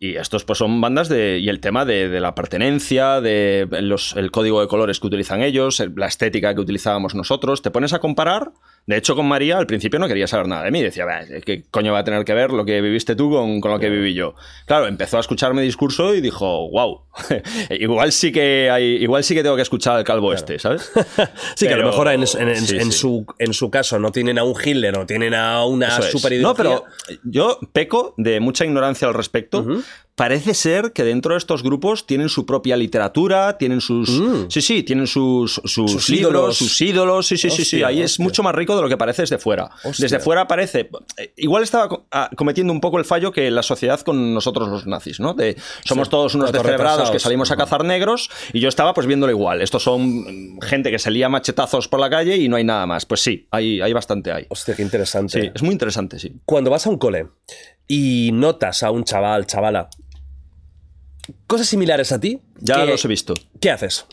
y 0.00 0.16
estos 0.16 0.44
pues 0.44 0.58
son 0.58 0.80
bandas 0.80 1.08
de... 1.08 1.38
y 1.38 1.48
el 1.50 1.60
tema 1.60 1.84
de, 1.84 2.08
de 2.08 2.20
la 2.20 2.34
pertenencia, 2.34 3.20
de 3.20 3.68
los, 3.82 4.16
el 4.16 4.30
código 4.32 4.60
de 4.62 4.66
colores 4.66 4.98
que 4.98 5.06
utilizan 5.06 5.42
ellos, 5.42 5.78
el- 5.78 5.92
la 5.94 6.06
estética 6.06 6.52
que 6.54 6.60
utilizábamos 6.62 7.14
nosotros, 7.14 7.62
te 7.62 7.70
pones 7.70 7.92
a 7.92 8.00
comparar... 8.00 8.50
De 8.84 8.96
hecho, 8.96 9.14
con 9.14 9.26
María 9.26 9.58
al 9.58 9.66
principio 9.68 10.00
no 10.00 10.08
quería 10.08 10.26
saber 10.26 10.48
nada 10.48 10.64
de 10.64 10.72
mí. 10.72 10.82
Decía, 10.82 11.04
"Bah, 11.04 11.20
¿qué 11.46 11.62
coño 11.70 11.92
va 11.92 12.00
a 12.00 12.04
tener 12.04 12.24
que 12.24 12.34
ver 12.34 12.50
lo 12.50 12.64
que 12.64 12.80
viviste 12.80 13.14
tú 13.14 13.30
con, 13.30 13.60
con 13.60 13.70
lo 13.70 13.78
que 13.78 13.88
viví 13.88 14.12
yo? 14.12 14.34
Claro, 14.66 14.88
empezó 14.88 15.18
a 15.18 15.20
escucharme 15.20 15.62
discurso 15.62 16.14
y 16.16 16.20
dijo, 16.20 16.68
wow, 16.70 17.02
igual 17.70 18.10
sí 18.12 18.32
que 18.32 18.70
hay, 18.70 18.96
igual 18.96 19.22
sí 19.22 19.34
que 19.34 19.42
tengo 19.42 19.54
que 19.56 19.62
escuchar 19.62 19.96
al 19.96 20.04
calvo 20.04 20.32
este, 20.32 20.58
¿sabes? 20.58 20.90
Sí, 21.54 21.68
que 21.68 21.74
a 21.74 21.76
lo 21.76 21.86
mejor 21.86 22.08
en, 22.08 22.22
en- 22.22 22.48
en- 22.48 22.56
sí, 22.66 22.76
en 22.76 22.90
sí. 22.92 22.98
Su, 22.98 23.26
en 23.38 23.52
su 23.54 23.70
caso 23.70 23.98
no 23.98 24.10
tienen 24.10 24.38
a 24.38 24.44
un 24.44 24.54
Hitler, 24.62 24.92
no 24.96 25.06
tienen 25.06 25.34
a 25.34 25.64
una 25.64 25.98
es. 25.98 26.06
super 26.10 26.32
No, 26.40 26.54
pero 26.54 26.84
yo 27.24 27.58
peco 27.72 28.14
de 28.16 28.40
mucha 28.40 28.64
ignorancia 28.64 29.06
al 29.06 29.14
respecto, 29.14 29.64
parece 30.14 30.54
ser 30.54 30.92
que 30.92 31.04
dentro 31.04 31.32
de 31.34 31.38
estos 31.38 31.62
grupos 31.62 32.06
tienen 32.06 32.28
su 32.28 32.44
propia 32.46 32.76
literatura, 32.76 33.56
tienen 33.58 33.80
sus. 33.80 34.10
Mm. 34.10 34.46
Sí, 34.50 34.60
sí, 34.60 34.82
tienen 34.82 35.06
sus, 35.06 35.60
sus, 35.64 35.90
Sus 35.90 36.08
libros, 36.10 36.30
ídolos. 36.32 36.56
sus 36.56 36.80
ídolos. 36.80 37.26
Sí, 37.26 37.36
sí, 37.36 37.48
sí, 37.50 37.64
sí. 37.64 37.76
Hostia, 37.76 37.86
Ahí 37.88 38.02
es 38.02 38.20
mucho 38.20 38.42
más 38.42 38.54
rico 38.54 38.76
de 38.76 38.82
lo 38.82 38.88
que 38.88 38.96
parece 38.96 39.22
desde 39.22 39.38
fuera. 39.38 39.70
Hostia. 39.84 40.04
Desde 40.04 40.20
fuera 40.20 40.46
parece. 40.46 40.90
eh, 41.16 41.32
Igual 41.36 41.62
estaba 41.62 42.04
ah, 42.10 42.30
cometiendo 42.36 42.72
un 42.72 42.80
poco 42.80 42.98
el 42.98 43.04
fallo 43.04 43.32
que 43.32 43.50
la 43.50 43.62
sociedad 43.62 44.00
con 44.00 44.34
nosotros 44.34 44.68
los 44.68 44.86
nazis, 44.86 45.18
¿no? 45.18 45.34
De 45.34 45.56
somos 45.84 46.08
Sí, 46.08 46.10
todos 46.10 46.34
unos 46.34 46.52
descerebrados 46.52 47.10
que 47.10 47.18
salimos 47.18 47.50
a 47.50 47.56
cazar 47.56 47.84
negros 47.84 48.28
y 48.52 48.60
yo 48.60 48.68
estaba 48.68 48.92
pues 48.94 49.06
viéndolo 49.06 49.32
igual. 49.32 49.62
Estos 49.62 49.82
son 49.82 50.56
mm, 50.56 50.60
gente 50.60 50.90
que 50.90 50.98
se 50.98 51.10
lía 51.10 51.28
machetazos 51.28 51.88
por 51.88 52.00
la 52.00 52.10
calle 52.10 52.36
y 52.36 52.48
no 52.48 52.56
hay 52.56 52.64
nada 52.64 52.86
más. 52.86 53.06
Pues 53.06 53.20
sí, 53.22 53.48
hay, 53.50 53.80
hay 53.80 53.92
bastante 53.92 54.30
ahí. 54.30 54.46
Hostia, 54.50 54.74
qué 54.76 54.82
interesante. 54.82 55.40
Sí, 55.40 55.50
es 55.54 55.62
muy 55.62 55.72
interesante, 55.72 56.18
sí. 56.18 56.32
Cuando 56.44 56.70
vas 56.70 56.86
a 56.86 56.90
un 56.90 56.98
cole 56.98 57.28
y 57.88 58.30
notas 58.32 58.82
a 58.82 58.90
un 58.90 59.04
chaval, 59.04 59.46
chavala, 59.46 59.88
cosas 61.46 61.66
similares 61.68 62.12
a 62.12 62.20
ti, 62.20 62.40
Ya 62.58 62.76
¿qué- 62.76 62.86
los 62.86 63.04
he 63.04 63.08
visto. 63.08 63.34
¿Qué 63.60 63.70
haces? 63.70 64.06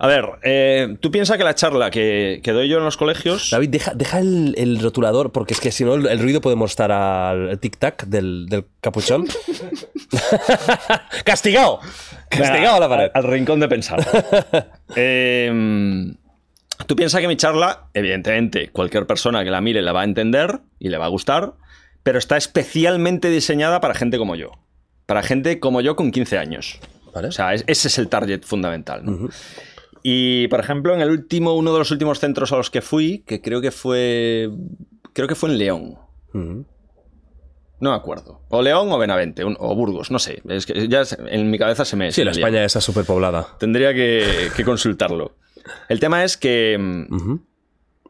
A 0.00 0.06
ver, 0.06 0.26
eh, 0.44 0.96
tú 1.00 1.10
piensas 1.10 1.36
que 1.38 1.42
la 1.42 1.56
charla 1.56 1.90
que, 1.90 2.40
que 2.44 2.52
doy 2.52 2.68
yo 2.68 2.78
en 2.78 2.84
los 2.84 2.96
colegios. 2.96 3.50
David, 3.50 3.68
deja, 3.70 3.94
deja 3.94 4.20
el, 4.20 4.54
el 4.56 4.78
rotulador, 4.80 5.32
porque 5.32 5.54
es 5.54 5.60
que 5.60 5.72
si 5.72 5.84
no 5.84 5.94
el, 5.94 6.06
el 6.06 6.20
ruido 6.20 6.40
puede 6.40 6.54
mostrar 6.54 6.92
al 6.92 7.58
tic-tac 7.60 8.04
del, 8.06 8.46
del 8.48 8.64
capuchón. 8.80 9.26
¡Castigado! 11.24 11.80
¡Castigado 12.28 12.76
a 12.76 12.80
la 12.80 12.88
pared! 12.88 13.10
Al, 13.14 13.24
al 13.24 13.30
rincón 13.32 13.60
de 13.60 13.68
pensar. 13.68 14.06
Eh, 14.96 15.52
tú 16.86 16.96
piensas 16.96 17.20
que 17.20 17.28
mi 17.28 17.36
charla, 17.36 17.88
evidentemente, 17.92 18.70
cualquier 18.70 19.06
persona 19.06 19.44
que 19.44 19.50
la 19.50 19.60
mire 19.60 19.82
la 19.82 19.92
va 19.92 20.00
a 20.00 20.04
entender 20.04 20.60
y 20.78 20.88
le 20.88 20.96
va 20.96 21.04
a 21.04 21.08
gustar, 21.08 21.52
pero 22.02 22.18
está 22.18 22.36
especialmente 22.38 23.28
diseñada 23.28 23.80
para 23.80 23.94
gente 23.94 24.16
como 24.16 24.34
yo. 24.34 24.52
Para 25.08 25.22
gente 25.22 25.58
como 25.58 25.80
yo 25.80 25.96
con 25.96 26.10
15 26.10 26.36
años. 26.36 26.78
Vale. 27.14 27.28
O 27.28 27.32
sea, 27.32 27.54
es- 27.54 27.64
ese 27.66 27.88
es 27.88 27.96
el 27.98 28.08
target 28.08 28.42
fundamental. 28.44 29.00
¿no? 29.06 29.30
Y, 30.02 30.48
por 30.48 30.60
ejemplo, 30.60 30.94
en 30.94 31.00
el 31.00 31.08
último, 31.08 31.54
uno 31.54 31.72
de 31.72 31.78
los 31.78 31.90
últimos 31.90 32.20
centros 32.20 32.52
a 32.52 32.56
los 32.56 32.68
que 32.70 32.82
fui, 32.82 33.24
que 33.26 33.40
creo 33.40 33.62
que 33.62 33.70
fue. 33.70 34.50
Creo 35.14 35.26
que 35.26 35.34
fue 35.34 35.48
en 35.48 35.56
León. 35.58 35.94
No 36.34 37.90
me 37.90 37.96
acuerdo. 37.96 38.42
O 38.50 38.60
León 38.60 38.92
o 38.92 38.98
Benavente, 38.98 39.44
un- 39.46 39.56
o 39.58 39.74
Burgos, 39.74 40.10
no 40.10 40.18
sé. 40.18 40.42
Es 40.46 40.66
que 40.66 40.88
ya 40.88 41.02
en 41.26 41.50
mi 41.50 41.58
cabeza 41.58 41.86
se 41.86 41.96
me. 41.96 42.12
Sí, 42.12 42.22
la. 42.22 42.32
España 42.32 42.62
está 42.64 42.82
superpoblada. 42.82 43.56
Tendría 43.58 43.94
que, 43.94 44.50
que 44.54 44.62
consultarlo. 44.62 45.36
El 45.88 46.00
tema 46.00 46.22
es 46.22 46.36
que 46.36 46.76
mm. 46.78 47.40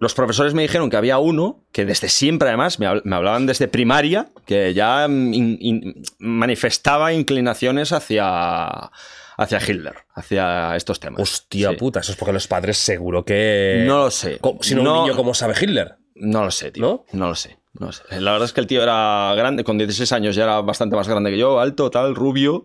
Los 0.01 0.15
profesores 0.15 0.55
me 0.55 0.63
dijeron 0.63 0.91
que 0.91 0.97
había 0.97 1.19
uno 1.19 1.65
que 1.73 1.85
desde 1.85 2.09
siempre, 2.09 2.49
además, 2.49 2.79
me, 2.79 2.87
habl- 2.87 3.03
me 3.05 3.17
hablaban 3.17 3.47
desde 3.47 3.69
primaria, 3.69 4.29
que 4.47 4.75
ya 4.75 5.07
mm, 5.09 5.35
in- 5.35 5.59
in- 5.61 6.03
manifestaba 6.19 7.13
inclinaciones 7.13 7.93
hacia, 7.93 8.91
hacia 9.37 9.59
Hitler, 9.61 9.95
hacia 10.15 10.77
estos 10.77 11.01
temas. 11.01 11.21
Hostia 11.23 11.71
Sí. 11.71 11.77
puta, 11.77 12.01
eso 12.01 12.13
es 12.13 12.19
porque 12.19 12.33
los 12.33 12.47
padres 12.47 12.77
seguro 12.79 13.25
que... 13.25 13.85
No 13.87 13.99
lo 14.05 14.11
sé. 14.11 14.39
Si 14.61 14.75
no, 14.75 14.81
un 15.01 15.03
niño, 15.05 15.17
¿cómo 15.17 15.35
sabe 15.35 15.55
Hitler? 15.61 15.97
No 16.15 16.45
lo 16.45 16.51
sé, 16.51 16.73
tío. 16.73 16.83
¿No? 16.83 17.05
¿No? 17.13 17.29
lo 17.29 17.35
sé. 17.35 17.59
No 17.75 17.87
lo 17.87 17.93
sé. 17.93 18.03
La 18.21 18.33
verdad 18.33 18.47
es 18.47 18.53
que 18.53 18.61
el 18.61 18.67
tío 18.67 18.83
era 18.83 19.33
grande, 19.37 19.63
con 19.63 19.79
16 19.79 20.11
años 20.13 20.35
ya 20.35 20.45
era 20.45 20.61
bastante 20.63 20.97
más 20.97 21.07
grande 21.07 21.31
que 21.31 21.39
yo, 21.39 21.61
alto, 21.61 21.91
tal, 21.91 22.15
rubio. 22.17 22.65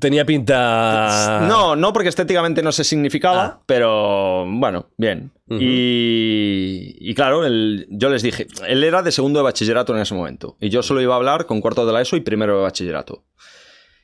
Tenía 0.00 0.24
pinta... 0.24 1.44
No, 1.48 1.76
no 1.76 1.92
porque 1.92 2.08
estéticamente 2.08 2.62
no 2.62 2.72
se 2.72 2.82
significaba, 2.84 3.44
Ah. 3.44 3.62
pero 3.66 4.46
bueno, 4.48 4.86
bien. 4.96 5.30
Y, 5.50 6.96
y 6.98 7.14
claro, 7.14 7.44
el- 7.44 7.86
yo 7.90 8.08
les 8.08 8.22
dije, 8.22 8.46
él 8.66 8.84
era 8.84 9.02
de 9.02 9.12
segundo 9.12 9.40
de 9.40 9.44
bachillerato 9.44 9.94
en 9.94 10.00
ese 10.00 10.14
momento, 10.14 10.56
y 10.60 10.70
yo 10.70 10.82
solo 10.82 11.00
iba 11.02 11.14
a 11.14 11.16
hablar 11.18 11.46
con 11.46 11.60
cuarto 11.60 11.84
de 11.86 11.92
la 11.92 12.00
ESO 12.00 12.16
y 12.16 12.20
primero 12.20 12.56
de 12.56 12.62
bachillerato. 12.62 13.24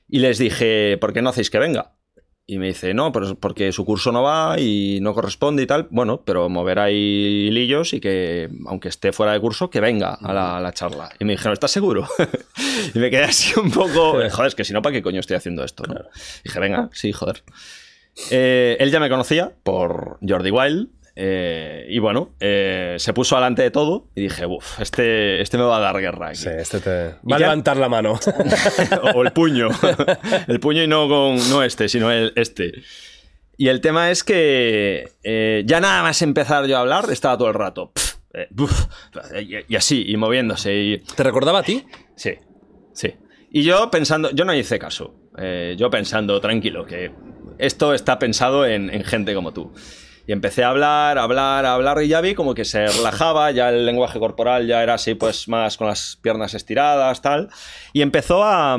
Y 0.08 0.18
les 0.20 0.38
dije, 0.38 0.96
¿por 1.00 1.12
qué 1.12 1.22
no 1.22 1.30
hacéis 1.30 1.50
que 1.50 1.58
venga? 1.58 1.92
Y 2.50 2.56
me 2.56 2.68
dice, 2.68 2.94
no, 2.94 3.12
pues 3.12 3.34
porque 3.38 3.72
su 3.72 3.84
curso 3.84 4.10
no 4.10 4.22
va 4.22 4.58
y 4.58 5.00
no 5.02 5.12
corresponde 5.12 5.62
y 5.62 5.66
tal. 5.66 5.86
Bueno, 5.90 6.22
pero 6.24 6.48
mover 6.48 6.78
ahí 6.78 7.48
hilillos 7.48 7.92
y 7.92 8.00
que, 8.00 8.48
aunque 8.64 8.88
esté 8.88 9.12
fuera 9.12 9.34
de 9.34 9.40
curso, 9.40 9.68
que 9.68 9.80
venga 9.80 10.14
a 10.14 10.32
la, 10.32 10.56
a 10.56 10.60
la 10.62 10.72
charla. 10.72 11.10
Y 11.20 11.26
me 11.26 11.32
dijeron, 11.32 11.52
¿estás 11.52 11.72
seguro? 11.72 12.08
y 12.94 12.98
me 12.98 13.10
quedé 13.10 13.24
así 13.24 13.52
un 13.60 13.70
poco, 13.70 14.12
joder, 14.30 14.46
es 14.46 14.54
que 14.54 14.64
si 14.64 14.72
no, 14.72 14.80
¿para 14.80 14.94
qué 14.94 15.02
coño 15.02 15.20
estoy 15.20 15.36
haciendo 15.36 15.62
esto? 15.62 15.82
no? 15.86 15.94
Dije, 16.42 16.58
venga, 16.58 16.88
sí, 16.94 17.12
joder. 17.12 17.42
Eh, 18.30 18.78
él 18.80 18.90
ya 18.90 18.98
me 18.98 19.10
conocía 19.10 19.52
por 19.62 20.18
Jordi 20.26 20.50
Wild. 20.50 20.88
Eh, 21.20 21.84
y 21.88 21.98
bueno, 21.98 22.30
eh, 22.38 22.94
se 23.00 23.12
puso 23.12 23.34
delante 23.34 23.62
de 23.62 23.72
todo 23.72 24.06
y 24.14 24.22
dije, 24.22 24.46
uff, 24.46 24.78
este, 24.80 25.40
este 25.42 25.58
me 25.58 25.64
va 25.64 25.78
a 25.78 25.80
dar 25.80 25.98
guerra 26.00 26.28
aquí. 26.28 26.36
Sí, 26.38 26.48
este 26.56 26.78
te... 26.78 27.16
Y 27.24 27.30
Va 27.30 27.36
a 27.36 27.40
ya- 27.40 27.46
levantar 27.46 27.76
la 27.76 27.88
mano. 27.88 28.20
o 29.14 29.22
el 29.24 29.32
puño. 29.32 29.68
el 30.46 30.60
puño 30.60 30.84
y 30.84 30.86
no 30.86 31.08
con 31.08 31.36
no 31.50 31.64
este, 31.64 31.88
sino 31.88 32.12
el 32.12 32.32
este. 32.36 32.70
Y 33.56 33.66
el 33.66 33.80
tema 33.80 34.12
es 34.12 34.22
que 34.22 35.08
eh, 35.24 35.64
ya 35.66 35.80
nada 35.80 36.04
más 36.04 36.22
empezar 36.22 36.66
yo 36.66 36.76
a 36.76 36.80
hablar, 36.82 37.06
estaba 37.10 37.36
todo 37.36 37.48
el 37.48 37.54
rato. 37.54 37.90
y, 39.42 39.56
y 39.72 39.76
así, 39.76 40.04
y 40.06 40.16
moviéndose. 40.16 40.72
Y, 40.76 40.98
¿Te 40.98 41.24
recordaba 41.24 41.58
a 41.58 41.62
ti? 41.64 41.84
sí, 42.14 42.34
sí. 42.92 43.14
Y 43.50 43.64
yo 43.64 43.90
pensando, 43.90 44.30
yo 44.30 44.44
no 44.44 44.54
hice 44.54 44.78
caso. 44.78 45.14
yo 45.76 45.90
pensando, 45.90 46.40
tranquilo, 46.40 46.84
que 46.86 47.10
esto 47.58 47.92
está 47.92 48.20
pensado 48.20 48.64
en, 48.66 48.88
en 48.90 49.02
gente 49.02 49.34
como 49.34 49.52
tú. 49.52 49.72
Y 50.28 50.32
empecé 50.32 50.62
a 50.62 50.68
hablar, 50.68 51.16
a 51.18 51.22
hablar, 51.22 51.64
a 51.64 51.72
hablar, 51.72 52.02
y 52.02 52.08
ya 52.08 52.20
vi 52.20 52.34
como 52.34 52.52
que 52.54 52.66
se 52.66 52.86
relajaba, 52.86 53.50
ya 53.50 53.70
el 53.70 53.86
lenguaje 53.86 54.18
corporal 54.18 54.66
ya 54.66 54.82
era 54.82 54.92
así, 54.94 55.14
pues 55.14 55.48
más 55.48 55.78
con 55.78 55.86
las 55.86 56.18
piernas 56.20 56.52
estiradas, 56.52 57.22
tal. 57.22 57.48
Y 57.94 58.02
empezó 58.02 58.44
a, 58.44 58.76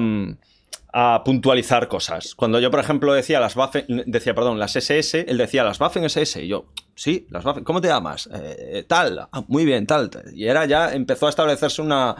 a 0.93 1.23
puntualizar 1.25 1.87
cosas. 1.87 2.35
Cuando 2.35 2.59
yo, 2.59 2.69
por 2.69 2.79
ejemplo, 2.79 3.13
decía 3.13 3.39
las 3.39 3.55
Waffen, 3.55 3.85
decía, 4.05 4.35
perdón, 4.35 4.59
las 4.59 4.75
SS, 4.75 5.25
él 5.27 5.37
decía 5.39 5.63
las 5.63 5.79
Waffen 5.79 6.03
SS, 6.05 6.43
y 6.43 6.47
yo, 6.49 6.67
sí, 6.93 7.25
las 7.31 7.43
Waffen, 7.43 7.63
¿cómo 7.63 7.81
te 7.81 7.87
llamas? 7.87 8.29
"Eh, 8.31 8.85
tal, 8.87 9.27
"Ah, 9.31 9.43
muy 9.47 9.65
bien, 9.65 9.87
tal, 9.87 10.11
tal. 10.11 10.31
Y 10.35 10.45
era 10.47 10.65
ya, 10.65 10.93
empezó 10.93 11.25
a 11.25 11.29
establecerse 11.29 11.81
una 11.81 12.15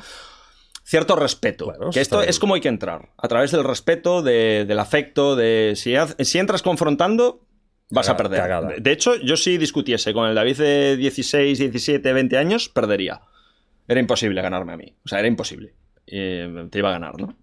cierto 0.83 1.15
respeto. 1.15 1.65
Bueno, 1.65 1.91
que 1.91 2.01
esto 2.01 2.23
es 2.23 2.39
como 2.39 2.55
hay 2.55 2.61
que 2.61 2.67
entrar, 2.67 3.09
a 3.15 3.27
través 3.27 3.51
del 3.51 3.63
respeto, 3.63 4.23
de- 4.23 4.65
del 4.67 4.79
afecto, 4.79 5.35
de 5.35 5.73
si 5.75 6.39
entras 6.39 6.63
confrontando, 6.63 7.41
vas 7.89 8.09
a 8.09 8.17
perder. 8.17 8.39
cagada. 8.39 8.73
De- 8.77 8.91
hecho, 8.91 9.15
yo 9.15 9.35
si 9.37 9.57
discutiese 9.57 10.13
con 10.13 10.27
el 10.29 10.35
David 10.35 10.57
de 10.57 10.97
16, 10.97 11.57
17, 11.59 12.13
20 12.13 12.37
años, 12.37 12.69
perdería. 12.69 13.21
Era 13.87 13.99
imposible 13.99 14.41
ganarme 14.41 14.73
a 14.73 14.77
mí. 14.77 14.93
O 15.03 15.07
sea, 15.07 15.19
era 15.19 15.27
imposible. 15.27 15.73
Eh, 16.07 16.67
te 16.69 16.79
iba 16.79 16.89
a 16.89 16.93
ganar, 16.93 17.19
¿no? 17.19 17.35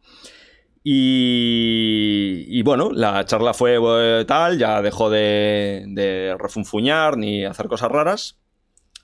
Y, 0.89 2.45
y 2.49 2.63
bueno, 2.63 2.91
la 2.93 3.25
charla 3.25 3.53
fue 3.55 3.77
eh, 4.21 4.25
tal, 4.25 4.57
ya 4.59 4.81
dejó 4.83 5.11
de, 5.11 5.85
de 5.89 6.37
refunfuñar 6.39 7.17
ni 7.17 7.45
hacer 7.45 7.67
cosas 7.67 7.91
raras. 7.91 8.39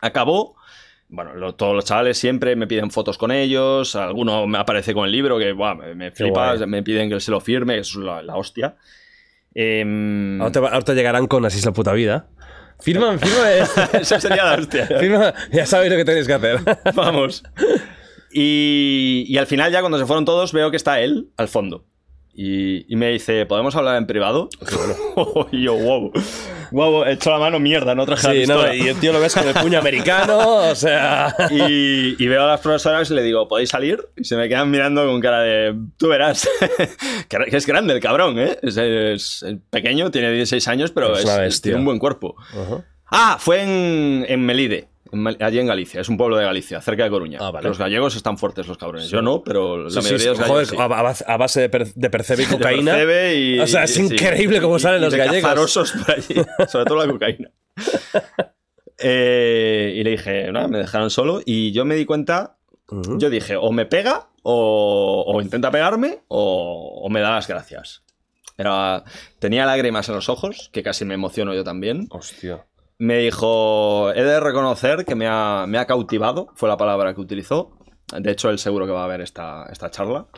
Acabó. 0.00 0.56
Bueno, 1.08 1.34
lo- 1.34 1.54
todos 1.56 1.74
los 1.74 1.84
chavales 1.84 2.16
siempre 2.18 2.54
me 2.56 2.66
piden 2.66 2.90
fotos 2.90 3.18
con 3.18 3.30
ellos. 3.32 3.96
Alguno 3.96 4.46
me 4.46 4.58
aparece 4.58 4.94
con 4.94 5.06
el 5.06 5.12
libro 5.12 5.38
que 5.38 5.52
buah, 5.52 5.74
me, 5.74 5.94
me 5.94 6.10
Qué 6.10 6.24
flipa. 6.24 6.54
guay. 6.54 6.66
Me 6.68 6.82
piden 6.82 7.10
que 7.10 7.18
se 7.20 7.30
lo 7.30 7.40
firme, 7.40 7.74
que 7.74 7.80
es 7.80 7.94
la, 7.96 8.22
la 8.22 8.36
hostia. 8.36 8.76
Em, 9.54 10.40
Ahora 10.40 10.52
te, 10.52 10.60
va- 10.60 10.68
ahora 10.68 10.82
te 10.84 10.94
llegarán 10.94 11.26
con 11.26 11.44
así 11.44 11.58
es 11.58 11.64
la 11.66 11.72
puta 11.72 11.92
vida. 11.92 12.26
Firma, 12.80 13.16
firma, 13.18 13.52
esto. 13.54 13.80
eso 13.98 14.20
sería 14.20 14.44
la 14.44 14.54
hostia. 14.54 14.86
firma. 14.86 15.32
Ya 15.52 15.66
sabéis 15.66 15.90
lo 15.92 15.98
que 15.98 16.04
tenéis 16.04 16.26
que 16.26 16.32
hacer. 16.34 16.58
Vamos. 16.94 17.42
Y, 18.32 19.24
y 19.28 19.36
al 19.38 19.46
final, 19.46 19.70
ya 19.70 19.80
cuando 19.80 19.98
se 19.98 20.06
fueron 20.06 20.24
todos, 20.24 20.52
veo 20.52 20.70
que 20.70 20.76
está 20.76 21.00
él 21.00 21.28
al 21.36 21.48
fondo. 21.48 21.84
Y, 22.34 22.90
y 22.90 22.96
me 22.96 23.10
dice, 23.10 23.44
¿podemos 23.44 23.76
hablar 23.76 23.96
en 23.96 24.06
privado? 24.06 24.48
y 25.52 25.62
yo, 25.64 25.74
wow. 25.74 26.12
Wow, 26.70 27.04
he 27.04 27.12
hecho 27.12 27.30
la 27.30 27.38
mano 27.38 27.60
mierda, 27.60 27.94
no 27.94 28.06
traje 28.06 28.28
la 28.28 28.32
Sí, 28.32 28.46
no, 28.46 28.72
y 28.74 28.88
el 28.88 28.96
tío 28.98 29.12
lo 29.12 29.20
ves 29.20 29.34
con 29.34 29.46
el 29.46 29.52
puño 29.54 29.78
americano, 29.78 30.70
o 30.70 30.74
sea... 30.74 31.34
Y, 31.50 32.16
y 32.22 32.28
veo 32.28 32.44
a 32.44 32.46
las 32.46 32.60
profesoras 32.60 33.10
y 33.10 33.14
le 33.14 33.22
digo, 33.22 33.46
¿podéis 33.48 33.68
salir? 33.68 34.00
Y 34.16 34.24
se 34.24 34.36
me 34.36 34.48
quedan 34.48 34.70
mirando 34.70 35.04
con 35.06 35.20
cara 35.20 35.42
de, 35.42 35.74
tú 35.98 36.08
verás. 36.08 36.48
que 37.28 37.56
es 37.56 37.66
grande 37.66 37.92
el 37.92 38.00
cabrón, 38.00 38.38
¿eh? 38.38 38.58
Es, 38.62 38.78
es- 38.78 39.42
es 39.42 39.56
pequeño, 39.68 40.10
tiene 40.10 40.32
16 40.32 40.66
años, 40.68 40.90
pero 40.92 41.14
Es 41.14 41.60
tiene 41.60 41.78
un 41.78 41.84
buen 41.84 41.98
cuerpo. 41.98 42.36
Ah, 43.10 43.36
fue 43.38 43.60
en, 43.62 44.24
en 44.26 44.40
Melide, 44.46 44.88
allí 45.40 45.58
en 45.58 45.66
Galicia. 45.66 46.00
Es 46.00 46.08
un 46.08 46.16
pueblo 46.16 46.36
de 46.36 46.44
Galicia, 46.44 46.80
cerca 46.80 47.04
de 47.04 47.10
Coruña. 47.10 47.38
Ah, 47.40 47.50
vale. 47.50 47.68
Los 47.68 47.78
gallegos 47.78 48.16
están 48.16 48.38
fuertes, 48.38 48.66
los 48.66 48.78
cabrones. 48.78 49.08
Yo 49.08 49.22
no, 49.22 49.42
pero 49.42 49.84
la 49.84 49.90
Sí, 49.90 49.96
mayoría 49.96 50.18
sí, 50.18 50.24
de 50.24 50.30
los 50.30 50.38
gallegos 50.40 50.70
joder, 50.70 50.82
a, 51.26 51.36
base- 51.36 51.60
de, 51.60 51.68
per- 51.68 51.92
de 51.94 52.10
percebe 52.10 52.42
y 52.42 52.46
cocaína. 52.56 52.98
y- 53.34 53.60
o 53.60 53.66
sea, 53.66 53.84
es 53.84 53.96
y- 53.98 54.02
increíble 54.02 54.60
cómo 54.60 54.76
Y- 54.76 54.80
salen 54.80 55.00
y 55.00 55.04
los 55.04 55.12
de 55.12 55.18
gallegos. 55.18 55.74
por 56.06 56.10
allí, 56.16 56.34
sobre 56.68 56.84
todo 56.86 57.04
la 57.06 57.12
cocaína. 57.12 57.50
Eh, 59.04 59.94
y 59.96 60.04
le 60.04 60.10
dije, 60.10 60.52
nada, 60.52 60.68
me 60.68 60.78
dejaron 60.78 61.10
solo 61.10 61.40
y 61.44 61.72
yo 61.72 61.84
me 61.84 61.96
di 61.96 62.04
cuenta, 62.04 62.56
yo 63.18 63.30
dije, 63.30 63.56
o 63.56 63.72
me 63.72 63.84
pega 63.86 64.28
o, 64.42 65.24
o 65.26 65.40
intenta 65.42 65.70
pegarme 65.72 66.20
o, 66.28 67.00
o 67.02 67.10
me 67.10 67.20
da 67.20 67.30
las 67.32 67.48
gracias. 67.48 68.04
Era, 68.56 69.02
tenía 69.40 69.66
lágrimas 69.66 70.08
en 70.08 70.14
los 70.14 70.28
ojos, 70.28 70.70
que 70.72 70.82
casi 70.84 71.04
me 71.04 71.14
emociono 71.14 71.52
yo 71.54 71.64
también. 71.64 72.06
Hostia. 72.10 72.64
Me 73.02 73.18
dijo, 73.18 74.12
he 74.12 74.22
de 74.22 74.38
reconocer 74.38 75.04
que 75.04 75.16
me 75.16 75.26
ha, 75.28 75.64
me 75.66 75.78
ha 75.78 75.86
cautivado, 75.86 76.52
fue 76.54 76.68
la 76.68 76.76
palabra 76.76 77.14
que 77.14 77.20
utilizó. 77.20 77.76
De 78.16 78.30
hecho, 78.30 78.48
él 78.48 78.60
seguro 78.60 78.86
que 78.86 78.92
va 78.92 79.02
a 79.02 79.08
ver 79.08 79.20
esta, 79.20 79.66
esta 79.72 79.90
charla. 79.90 80.28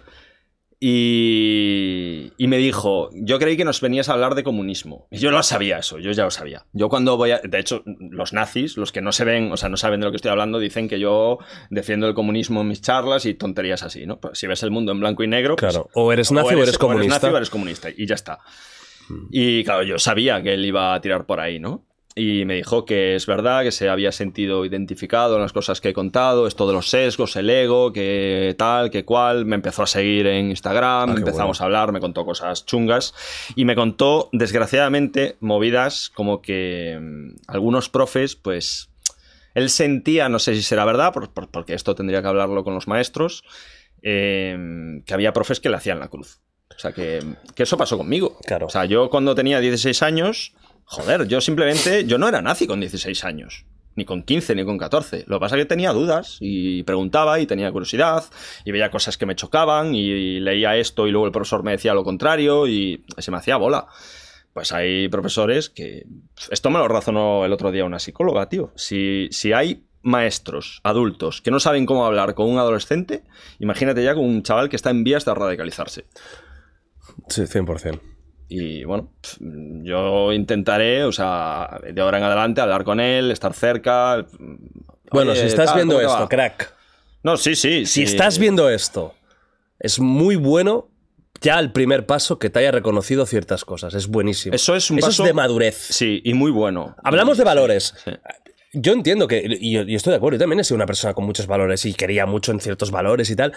Y, 0.80 2.32
y 2.38 2.48
me 2.48 2.56
dijo, 2.56 3.10
yo 3.12 3.38
creí 3.38 3.58
que 3.58 3.66
nos 3.66 3.82
venías 3.82 4.08
a 4.08 4.14
hablar 4.14 4.34
de 4.34 4.44
comunismo. 4.44 5.08
Y 5.10 5.18
yo 5.18 5.30
lo 5.30 5.42
sabía 5.42 5.76
eso, 5.76 5.98
yo 5.98 6.12
ya 6.12 6.24
lo 6.24 6.30
sabía. 6.30 6.64
Yo 6.72 6.88
cuando 6.88 7.18
voy 7.18 7.32
a... 7.32 7.38
De 7.44 7.58
hecho, 7.58 7.82
los 7.84 8.32
nazis, 8.32 8.78
los 8.78 8.92
que 8.92 9.02
no 9.02 9.12
se 9.12 9.26
ven, 9.26 9.52
o 9.52 9.58
sea, 9.58 9.68
no 9.68 9.76
saben 9.76 10.00
de 10.00 10.06
lo 10.06 10.12
que 10.12 10.16
estoy 10.16 10.30
hablando, 10.30 10.58
dicen 10.58 10.88
que 10.88 10.98
yo 10.98 11.40
defiendo 11.68 12.08
el 12.08 12.14
comunismo 12.14 12.62
en 12.62 12.68
mis 12.68 12.80
charlas 12.80 13.26
y 13.26 13.34
tonterías 13.34 13.82
así, 13.82 14.06
¿no? 14.06 14.20
Pues 14.20 14.38
si 14.38 14.46
ves 14.46 14.62
el 14.62 14.70
mundo 14.70 14.92
en 14.92 15.00
blanco 15.00 15.22
y 15.22 15.28
negro... 15.28 15.56
pues, 15.56 15.70
Claro. 15.70 15.90
O 15.92 16.10
eres 16.12 16.32
nazi 16.32 16.54
o 16.54 16.62
eres 16.62 16.78
comunista. 16.78 17.14
nazi 17.16 17.26
o 17.26 17.36
eres 17.36 17.50
comunista, 17.50 17.90
y 17.94 18.06
ya 18.06 18.14
está. 18.14 18.38
Y 19.30 19.64
claro, 19.64 19.82
yo 19.82 19.98
sabía 19.98 20.42
que 20.42 20.54
él 20.54 20.64
iba 20.64 20.94
a 20.94 21.00
tirar 21.02 21.26
por 21.26 21.40
ahí, 21.40 21.60
¿no? 21.60 21.84
Y 22.16 22.44
me 22.44 22.54
dijo 22.54 22.84
que 22.84 23.16
es 23.16 23.26
verdad, 23.26 23.64
que 23.64 23.72
se 23.72 23.88
había 23.88 24.12
sentido 24.12 24.64
identificado 24.64 25.34
en 25.34 25.42
las 25.42 25.52
cosas 25.52 25.80
que 25.80 25.88
he 25.88 25.92
contado, 25.92 26.46
esto 26.46 26.64
de 26.68 26.72
los 26.72 26.88
sesgos, 26.88 27.34
el 27.34 27.50
ego, 27.50 27.92
que 27.92 28.54
tal, 28.56 28.90
que 28.90 29.04
cual. 29.04 29.46
Me 29.46 29.56
empezó 29.56 29.82
a 29.82 29.86
seguir 29.88 30.28
en 30.28 30.50
Instagram, 30.50 31.10
Ah, 31.10 31.14
empezamos 31.16 31.60
a 31.60 31.64
hablar, 31.64 31.90
me 31.90 31.98
contó 31.98 32.24
cosas 32.24 32.64
chungas. 32.66 33.14
Y 33.56 33.64
me 33.64 33.74
contó, 33.74 34.28
desgraciadamente, 34.32 35.36
movidas 35.40 36.08
como 36.14 36.40
que 36.40 36.96
mm, 37.00 37.34
algunos 37.48 37.88
profes, 37.88 38.36
pues. 38.36 38.90
Él 39.54 39.68
sentía, 39.70 40.28
no 40.28 40.38
sé 40.38 40.54
si 40.54 40.62
será 40.62 40.84
verdad, 40.84 41.12
por- 41.12 41.32
por- 41.32 41.48
porque 41.50 41.74
esto 41.74 41.94
tendría 41.96 42.22
que 42.22 42.28
hablarlo 42.28 42.62
con 42.62 42.74
los 42.74 42.86
maestros, 42.88 43.42
eh, 44.02 44.56
que 45.06 45.14
había 45.14 45.32
profes 45.32 45.60
que 45.60 45.68
le 45.68 45.76
hacían 45.76 45.98
la 46.00 46.08
cruz. 46.08 46.40
O 46.76 46.78
sea, 46.78 46.92
que, 46.92 47.20
que 47.54 47.62
eso 47.62 47.76
pasó 47.76 47.96
conmigo. 47.96 48.36
Claro. 48.46 48.66
O 48.66 48.68
sea, 48.70 48.84
yo 48.84 49.08
cuando 49.10 49.34
tenía 49.34 49.60
16 49.60 50.02
años, 50.02 50.54
joder, 50.84 51.26
yo 51.26 51.40
simplemente, 51.40 52.04
yo 52.04 52.18
no 52.18 52.28
era 52.28 52.42
nazi 52.42 52.66
con 52.66 52.80
16 52.80 53.24
años. 53.24 53.66
Ni 53.96 54.04
con 54.04 54.24
15, 54.24 54.56
ni 54.56 54.64
con 54.64 54.76
14. 54.76 55.24
Lo 55.28 55.36
que 55.36 55.40
pasa 55.40 55.56
es 55.56 55.62
que 55.62 55.66
tenía 55.66 55.92
dudas 55.92 56.38
y 56.40 56.82
preguntaba 56.82 57.38
y 57.38 57.46
tenía 57.46 57.70
curiosidad 57.70 58.24
y 58.64 58.72
veía 58.72 58.90
cosas 58.90 59.16
que 59.16 59.24
me 59.24 59.36
chocaban 59.36 59.94
y 59.94 60.40
leía 60.40 60.76
esto 60.76 61.06
y 61.06 61.12
luego 61.12 61.26
el 61.26 61.32
profesor 61.32 61.62
me 61.62 61.70
decía 61.70 61.94
lo 61.94 62.02
contrario 62.02 62.66
y 62.66 63.04
se 63.18 63.30
me 63.30 63.36
hacía 63.36 63.56
bola. 63.56 63.86
Pues 64.52 64.72
hay 64.72 65.08
profesores 65.08 65.70
que... 65.70 66.06
Esto 66.50 66.70
me 66.70 66.78
lo 66.78 66.88
razonó 66.88 67.44
el 67.44 67.52
otro 67.52 67.70
día 67.70 67.84
una 67.84 68.00
psicóloga, 68.00 68.48
tío. 68.48 68.72
Si, 68.74 69.28
si 69.30 69.52
hay 69.52 69.84
maestros 70.02 70.80
adultos 70.82 71.40
que 71.40 71.50
no 71.50 71.60
saben 71.60 71.86
cómo 71.86 72.04
hablar 72.04 72.34
con 72.34 72.50
un 72.50 72.58
adolescente, 72.58 73.24
imagínate 73.58 74.02
ya 74.02 74.14
con 74.14 74.24
un 74.24 74.42
chaval 74.42 74.68
que 74.68 74.76
está 74.76 74.90
en 74.90 75.02
vías 75.04 75.24
de 75.24 75.34
radicalizarse. 75.34 76.06
Sí, 77.28 77.42
100%. 77.42 78.13
Y 78.48 78.84
bueno, 78.84 79.10
yo 79.40 80.32
intentaré, 80.32 81.04
o 81.04 81.12
sea, 81.12 81.80
de 81.92 82.00
ahora 82.00 82.18
en 82.18 82.24
adelante 82.24 82.60
hablar 82.60 82.84
con 82.84 83.00
él, 83.00 83.30
estar 83.30 83.54
cerca. 83.54 84.26
Bueno, 85.10 85.32
Oye, 85.32 85.40
si 85.40 85.46
estás 85.46 85.66
tal, 85.66 85.76
viendo 85.76 85.94
¿cómo 85.96 86.06
te 86.06 86.12
esto, 86.12 86.28
crack. 86.28 86.72
No, 87.22 87.36
sí, 87.36 87.54
sí. 87.56 87.86
Si 87.86 88.02
estás 88.02 88.38
viendo 88.38 88.68
esto, 88.68 89.14
es 89.78 89.98
muy 89.98 90.36
bueno 90.36 90.88
ya 91.40 91.58
el 91.58 91.72
primer 91.72 92.06
paso 92.06 92.38
que 92.38 92.50
te 92.50 92.58
haya 92.60 92.70
reconocido 92.70 93.26
ciertas 93.26 93.64
cosas. 93.64 93.94
Es 93.94 94.06
buenísimo. 94.08 94.54
Eso 94.54 94.74
es 94.76 94.90
un 94.90 94.98
Eso 94.98 95.08
paso- 95.08 95.22
es 95.24 95.28
de 95.28 95.32
madurez. 95.34 95.76
Sí, 95.76 96.20
y 96.24 96.34
muy 96.34 96.50
bueno. 96.50 96.94
Hablamos 97.02 97.38
de 97.38 97.44
valores. 97.44 97.94
Sí. 98.04 98.10
Yo 98.74 98.92
entiendo 98.92 99.28
que, 99.28 99.42
y 99.60 99.78
y 99.78 99.94
estoy 99.94 100.10
de 100.12 100.16
acuerdo, 100.16 100.36
yo 100.36 100.40
también 100.40 100.60
he 100.60 100.64
sido 100.64 100.76
una 100.76 100.86
persona 100.86 101.14
con 101.14 101.24
muchos 101.24 101.46
valores 101.46 101.84
y 101.86 101.94
quería 101.94 102.26
mucho 102.26 102.50
en 102.52 102.60
ciertos 102.60 102.90
valores 102.90 103.30
y 103.30 103.36
tal. 103.36 103.52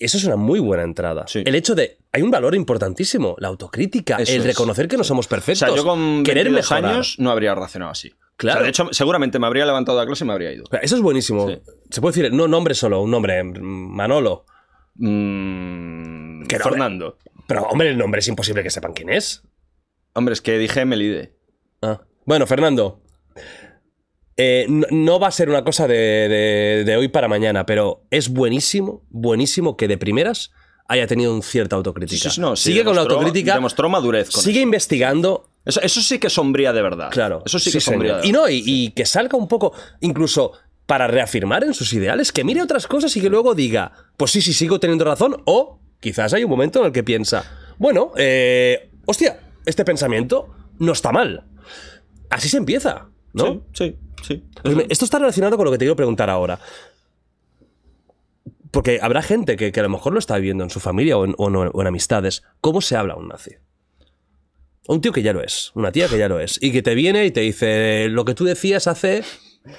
Eso 0.00 0.16
es 0.16 0.24
una 0.24 0.36
muy 0.36 0.58
buena 0.60 0.82
entrada. 0.82 1.26
Sí. 1.28 1.42
El 1.44 1.54
hecho 1.54 1.74
de. 1.74 1.98
Hay 2.10 2.22
un 2.22 2.30
valor 2.30 2.54
importantísimo, 2.54 3.36
la 3.38 3.48
autocrítica, 3.48 4.16
Eso 4.16 4.32
el 4.32 4.40
es. 4.40 4.46
reconocer 4.46 4.88
que 4.88 4.96
no 4.96 5.04
somos 5.04 5.26
O 5.26 5.28
perfectos. 5.28 5.58
sea, 5.58 5.76
yo 5.76 5.84
con 5.84 6.24
querer 6.24 6.44
22 6.46 6.70
mejorar. 6.70 6.92
años 6.94 7.16
no 7.18 7.30
habría 7.30 7.54
reaccionado 7.54 7.92
así. 7.92 8.12
Claro. 8.36 8.56
O 8.56 8.58
sea, 8.60 8.64
de 8.64 8.70
hecho, 8.70 8.88
seguramente 8.92 9.38
me 9.38 9.46
habría 9.46 9.66
levantado 9.66 9.98
de 9.98 10.04
la 10.04 10.06
clase 10.08 10.24
y 10.24 10.26
me 10.26 10.32
habría 10.32 10.52
ido. 10.52 10.64
O 10.72 10.76
Eso 10.76 10.96
es 10.96 11.02
buenísimo. 11.02 11.46
Sí. 11.48 11.58
Se 11.90 12.00
puede 12.00 12.14
decir, 12.16 12.32
no 12.32 12.48
nombre 12.48 12.74
solo, 12.74 13.02
un 13.02 13.10
nombre, 13.10 13.44
Manolo. 13.44 14.46
Mm, 14.96 16.40
no, 16.42 16.46
Fernando. 16.58 17.18
Pero, 17.46 17.62
hombre, 17.64 17.90
el 17.90 17.98
nombre 17.98 18.20
es 18.20 18.28
imposible 18.28 18.62
que 18.62 18.70
sepan 18.70 18.92
quién 18.94 19.10
es. 19.10 19.42
Hombre, 20.14 20.32
es 20.32 20.40
que 20.40 20.56
dije 20.58 20.84
Melide. 20.84 21.34
Ah. 21.82 22.00
Bueno, 22.24 22.46
Fernando. 22.46 23.02
Eh, 24.42 24.66
no, 24.68 24.86
no 24.90 25.18
va 25.20 25.28
a 25.28 25.30
ser 25.30 25.48
una 25.50 25.62
cosa 25.64 25.86
de, 25.86 25.94
de- 25.96 26.84
de 26.86 26.96
hoy 26.96 27.08
para 27.08 27.28
mañana, 27.28 27.66
pero 27.66 28.04
es 28.10 28.28
buenísimo, 28.30 29.02
buenísimo 29.10 29.76
que 29.76 29.86
de 29.88 29.98
primeras 29.98 30.50
haya 30.88 31.06
tenido 31.06 31.34
un 31.34 31.42
cierta 31.42 31.76
autocrítica. 31.76 32.30
Sí, 32.30 32.40
no, 32.40 32.56
sí, 32.56 32.70
sigue 32.72 32.84
con 32.84 32.94
la 32.96 33.02
autocrítica, 33.02 33.54
Demostró 33.54 33.88
madurez. 33.88 34.30
Con 34.30 34.42
sigue 34.42 34.58
eso. 34.60 34.64
investigando. 34.64 35.46
Eso, 35.64 35.80
eso 35.82 36.00
sí 36.00 36.18
que 36.18 36.30
sombría 36.30 36.72
de 36.72 36.82
verdad. 36.82 37.10
Claro. 37.10 37.42
Eso 37.44 37.58
sí 37.58 37.70
que 37.70 37.80
sombría 37.80 38.16
de 38.18 38.26
Y 38.26 38.32
no, 38.32 38.48
y, 38.48 38.62
y 38.66 38.90
que 38.92 39.04
salga 39.04 39.36
un 39.36 39.46
poco, 39.46 39.72
incluso 40.00 40.52
para 40.86 41.06
reafirmar 41.06 41.62
en 41.62 41.74
sus 41.74 41.92
ideales, 41.92 42.32
que 42.32 42.42
mire 42.44 42.62
otras 42.62 42.86
cosas 42.88 43.14
y 43.16 43.20
que 43.20 43.28
luego 43.28 43.54
diga, 43.54 43.92
pues 44.16 44.32
sí, 44.32 44.40
sí, 44.42 44.52
sigo 44.52 44.80
teniendo 44.80 45.04
razón, 45.04 45.42
o 45.44 45.78
quizás 46.00 46.32
hay 46.34 46.42
un 46.44 46.50
momento 46.50 46.80
en 46.80 46.86
el 46.86 46.92
que 46.92 47.04
piensa, 47.04 47.44
bueno, 47.78 48.10
eh, 48.16 48.90
hostia, 49.06 49.38
este 49.66 49.84
pensamiento 49.84 50.48
no 50.80 50.92
está 50.92 51.12
mal. 51.12 51.44
Así 52.30 52.48
se 52.48 52.56
empieza, 52.56 53.06
¿no? 53.32 53.62
Sí, 53.74 53.94
sí. 54.22 54.44
Pues 54.62 54.76
esto 54.88 55.04
está 55.04 55.18
relacionado 55.18 55.56
con 55.56 55.64
lo 55.64 55.70
que 55.72 55.78
te 55.78 55.84
quiero 55.84 55.96
preguntar 55.96 56.28
ahora. 56.30 56.58
Porque 58.70 59.00
habrá 59.02 59.22
gente 59.22 59.56
que, 59.56 59.72
que 59.72 59.80
a 59.80 59.82
lo 59.82 59.88
mejor 59.88 60.12
lo 60.12 60.18
está 60.18 60.36
viviendo 60.36 60.62
en 60.64 60.70
su 60.70 60.78
familia 60.80 61.16
o 61.18 61.24
en, 61.24 61.34
o 61.38 61.48
en- 61.48 61.70
o 61.72 61.80
en 61.80 61.86
amistades. 61.86 62.42
¿Cómo 62.60 62.80
se 62.80 62.96
habla 62.96 63.14
a 63.14 63.16
un 63.16 63.28
nazi? 63.28 63.54
A 64.88 64.92
Un 64.92 65.00
tío 65.00 65.12
que 65.12 65.22
ya 65.22 65.32
lo 65.32 65.42
es, 65.42 65.72
una 65.74 65.90
tía 65.92 66.08
que 66.08 66.18
ya 66.18 66.28
lo 66.28 66.38
es, 66.40 66.58
y 66.62 66.70
que 66.72 66.82
te 66.82 66.94
viene 66.94 67.26
y 67.26 67.30
te 67.32 67.40
dice 67.40 68.08
lo 68.08 68.24
que 68.24 68.34
tú 68.34 68.44
decías 68.44 68.86
hace 68.86 69.24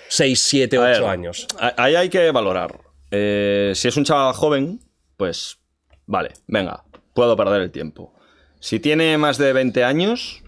6, 0.09 0.39
7, 0.41 0.77
A 0.77 0.79
8 0.81 0.89
ver, 1.01 1.03
años. 1.09 1.47
Ahí 1.77 1.95
hay 1.95 2.09
que 2.09 2.31
valorar. 2.31 2.81
Eh, 3.11 3.71
si 3.75 3.87
es 3.87 3.95
un 3.97 4.03
chaval 4.03 4.33
joven, 4.33 4.79
pues 5.17 5.59
vale, 6.05 6.31
venga, 6.47 6.83
puedo 7.13 7.35
perder 7.37 7.61
el 7.61 7.71
tiempo. 7.71 8.13
Si 8.59 8.79
tiene 8.79 9.17
más 9.17 9.37
de 9.37 9.53
20 9.53 9.83
años, 9.83 10.43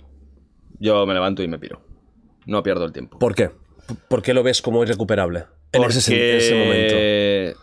yo 0.79 1.05
me 1.05 1.13
levanto 1.13 1.43
y 1.43 1.47
me 1.47 1.59
piro. 1.59 1.81
No 2.45 2.61
pierdo 2.61 2.85
el 2.85 2.91
tiempo. 2.91 3.19
¿Por 3.19 3.35
qué? 3.35 3.51
¿Por 4.07 4.21
qué 4.21 4.33
lo 4.33 4.43
ves 4.43 4.61
como 4.61 4.83
irrecuperable? 4.83 5.45
En 5.71 5.83
ese, 5.83 6.55
momento. 6.55 7.59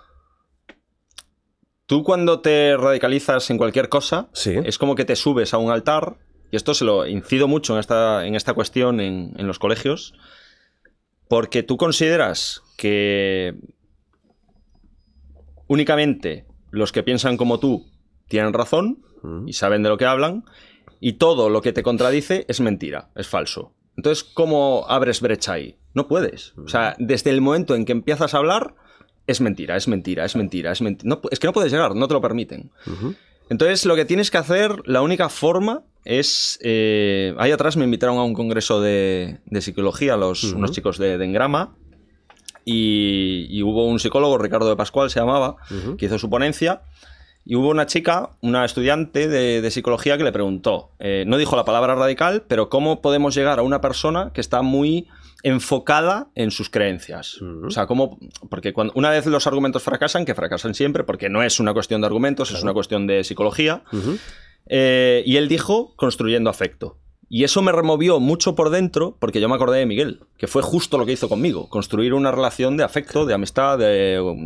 Tú 1.87 2.03
cuando 2.05 2.41
te 2.41 2.77
radicalizas 2.77 3.51
en 3.51 3.59
cualquier 3.59 3.89
cosa, 3.89 4.29
Sí. 4.33 4.55
es 4.65 4.79
como 4.79 4.95
que 4.95 5.05
te 5.05 5.17
subes 5.17 5.55
a 5.55 5.59
un 5.59 5.71
altar, 5.71 6.17
y 6.51 6.57
esto 6.57 6.75
se 6.75 6.85
lo 6.85 7.07
incido 7.07 7.49
mucho 7.49 7.75
en 7.75 7.81
esta, 7.81 8.27
en 8.27 8.35
esta 8.35 8.55
cuestión 8.55 9.01
en, 9.01 9.33
en 9.37 9.47
los 9.47 9.59
colegios, 9.59 10.15
porque 11.29 11.63
tú 11.63 11.77
consideras 11.77 12.63
que 12.77 13.55
únicamente 15.69 16.47
los 16.71 16.93
que 16.93 17.03
piensan 17.03 17.37
como 17.37 17.59
tú 17.61 17.87
tienen 18.29 18.53
razón 18.53 19.05
Mm. 19.23 19.49
y 19.49 19.53
saben 19.53 19.83
de 19.83 19.91
lo 19.91 19.99
que 19.99 20.07
hablan, 20.07 20.45
y 20.99 21.15
todo 21.15 21.51
lo 21.51 21.61
que 21.61 21.73
te 21.75 21.83
contradice 21.83 22.47
es 22.49 22.61
mentira, 22.61 23.11
es 23.15 23.29
falso. 23.29 23.75
Entonces, 23.97 24.25
¿cómo 24.25 24.85
abres 24.89 25.21
brecha 25.21 25.55
ahí? 25.55 25.77
No 25.95 26.07
puedes. 26.09 26.53
O 26.57 26.69
sea, 26.69 26.95
desde 26.99 27.31
el 27.31 27.41
momento 27.41 27.75
en 27.75 27.85
que 27.85 27.93
empiezas 27.93 28.35
a 28.35 28.39
hablar, 28.39 28.75
es 29.27 29.41
mentira, 29.41 29.77
es 29.77 29.89
mentira, 29.89 30.25
es 30.25 30.37
mentira, 30.37 30.73
es 30.73 30.81
mentira. 30.81 31.19
es 31.31 31.39
que 31.39 31.47
no 31.47 31.53
puedes 31.53 31.73
llegar, 31.73 31.95
no 31.95 32.09
te 32.09 32.15
lo 32.15 32.21
permiten. 32.21 32.71
Entonces, 33.49 33.85
lo 33.85 33.97
que 33.97 34.05
tienes 34.05 34.31
que 34.31 34.39
hacer, 34.39 34.83
la 34.87 35.03
única 35.03 35.29
forma 35.29 35.83
es. 36.05 36.59
eh, 36.63 37.35
ahí 37.39 37.51
atrás 37.51 37.77
me 37.77 37.85
invitaron 37.85 38.17
a 38.19 38.23
un 38.23 38.33
congreso 38.35 38.81
de, 38.81 39.41
de 39.47 39.61
psicología, 39.61 40.17
los, 40.17 40.45
unos 40.45 40.71
chicos 40.73 40.99
de, 40.99 41.19
de 41.19 41.25
Engrama. 41.25 41.75
Y, 42.65 43.47
y 43.51 43.63
hubo 43.63 43.87
un 43.87 43.99
psicólogo, 43.99 44.39
Ricardo 44.39 44.69
de 44.69 44.77
Pascual 44.77 45.11
se 45.11 45.19
llamaba, 45.19 45.57
Ujú. 45.71 45.97
que 45.97 46.07
hizo 46.07 46.19
su 46.19 46.31
ponencia. 46.31 46.83
Y 47.45 47.57
hubo 47.57 47.71
una 47.71 47.87
chica, 47.87 48.31
una 48.43 48.65
estudiante 48.65 49.29
de, 49.29 49.61
de 49.61 49.71
psicología, 49.71 50.19
que 50.19 50.25
le 50.25 50.33
preguntó, 50.33 50.91
eh, 50.99 51.25
no 51.27 51.39
dijo 51.39 51.57
la 51.57 51.65
palabra 51.65 51.95
radical, 51.95 52.45
pero 52.47 52.69
¿cómo 52.69 53.01
podemos 53.01 53.35
llegar 53.35 53.59
a 53.59 53.63
una 53.63 53.81
persona 53.81 54.31
que 54.33 54.41
está 54.41 54.63
muy 54.63 55.09
enfocada 55.43 56.29
en 56.35 56.51
sus 56.51 56.69
creencias? 56.69 57.41
O 57.41 57.71
sea, 57.71 57.87
¿cómo? 57.87 58.19
Porque 58.49 58.73
cuando, 58.73 58.93
una 58.95 59.11
vez 59.11 59.27
los 59.27 59.47
argumentos 59.47 59.83
fracasan, 59.83 60.25
que 60.25 60.35
fracasan 60.35 60.75
siempre, 60.75 61.05
porque 61.05 61.29
no 61.29 61.43
es 61.43 61.61
una 61.61 61.73
cuestión 61.73 62.01
de 62.03 62.07
argumentos, 62.07 62.51
es 62.51 62.63
una 62.63 62.75
cuestión 62.75 63.07
de 63.07 63.25
psicología, 63.25 63.83
eh, 64.67 65.23
y 65.25 65.37
él 65.37 65.49
dijo 65.49 65.95
construyendo 65.97 66.51
afecto. 66.51 66.99
Y 67.33 67.45
eso 67.45 67.63
me 67.63 67.71
removió 67.71 68.19
mucho 68.19 68.57
por 68.57 68.71
dentro, 68.71 69.17
porque 69.21 69.41
yo 69.41 69.49
me 69.49 69.55
acordé 69.55 69.79
de 69.79 69.87
Miguel, 69.87 70.19
que 70.37 70.49
fue 70.49 70.63
justo 70.63 70.99
lo 70.99 71.07
que 71.07 71.13
hizo 71.13 71.29
conmigo, 71.29 71.69
construir 71.69 72.13
una 72.13 72.33
relación 72.33 72.77
de 72.77 72.83
afecto, 72.83 73.25
de 73.25 73.35
amistad, 73.35 73.79
de, 73.79 73.87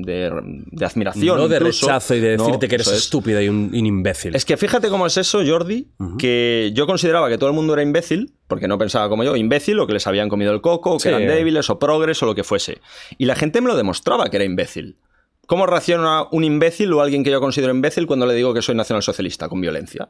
de- 0.04 0.30
de 0.70 0.84
admiración. 0.84 1.38
No 1.38 1.48
de 1.48 1.60
rechazo 1.60 2.14
y 2.14 2.20
de 2.20 2.36
No, 2.36 2.44
decirte 2.44 2.68
que 2.68 2.74
eres 2.74 2.86
eso 2.88 2.94
es. 2.96 3.04
estúpido 3.04 3.40
y 3.40 3.48
un, 3.48 3.70
imbécil. 3.74 4.36
Es 4.36 4.44
que 4.44 4.58
fíjate 4.58 4.90
cómo 4.90 5.06
es 5.06 5.16
eso, 5.16 5.40
Jordi, 5.46 5.88
que 6.18 6.72
yo 6.74 6.86
consideraba 6.86 7.30
que 7.30 7.38
todo 7.38 7.48
el 7.48 7.56
mundo 7.56 7.72
era 7.72 7.82
imbécil, 7.82 8.34
porque 8.48 8.68
no 8.68 8.76
pensaba 8.76 9.08
como 9.08 9.24
yo, 9.24 9.34
imbécil, 9.34 9.80
o 9.80 9.86
que 9.86 9.94
les 9.94 10.06
habían 10.06 10.28
comido 10.28 10.52
el 10.52 10.60
coco, 10.60 10.90
o 10.90 10.96
que 10.98 11.04
Sí. 11.04 11.08
eran 11.08 11.26
débiles, 11.26 11.70
o 11.70 11.78
progres, 11.78 12.22
o 12.22 12.26
lo 12.26 12.34
que 12.34 12.44
fuese. 12.44 12.82
Y 13.16 13.24
la 13.24 13.34
gente 13.34 13.62
me 13.62 13.68
lo 13.68 13.76
demostraba 13.76 14.28
que 14.28 14.36
era 14.36 14.44
imbécil. 14.44 14.98
¿Cómo 15.46 15.64
reacciona 15.64 16.24
un 16.30 16.44
imbécil 16.44 16.92
o 16.92 17.00
alguien 17.00 17.24
que 17.24 17.30
yo 17.30 17.40
considero 17.40 17.72
imbécil 17.74 18.06
cuando 18.06 18.26
le 18.26 18.34
digo 18.34 18.52
que 18.52 18.60
soy 18.60 18.74
nacionalsocialista 18.74 19.48
con 19.48 19.62
violencia? 19.62 20.06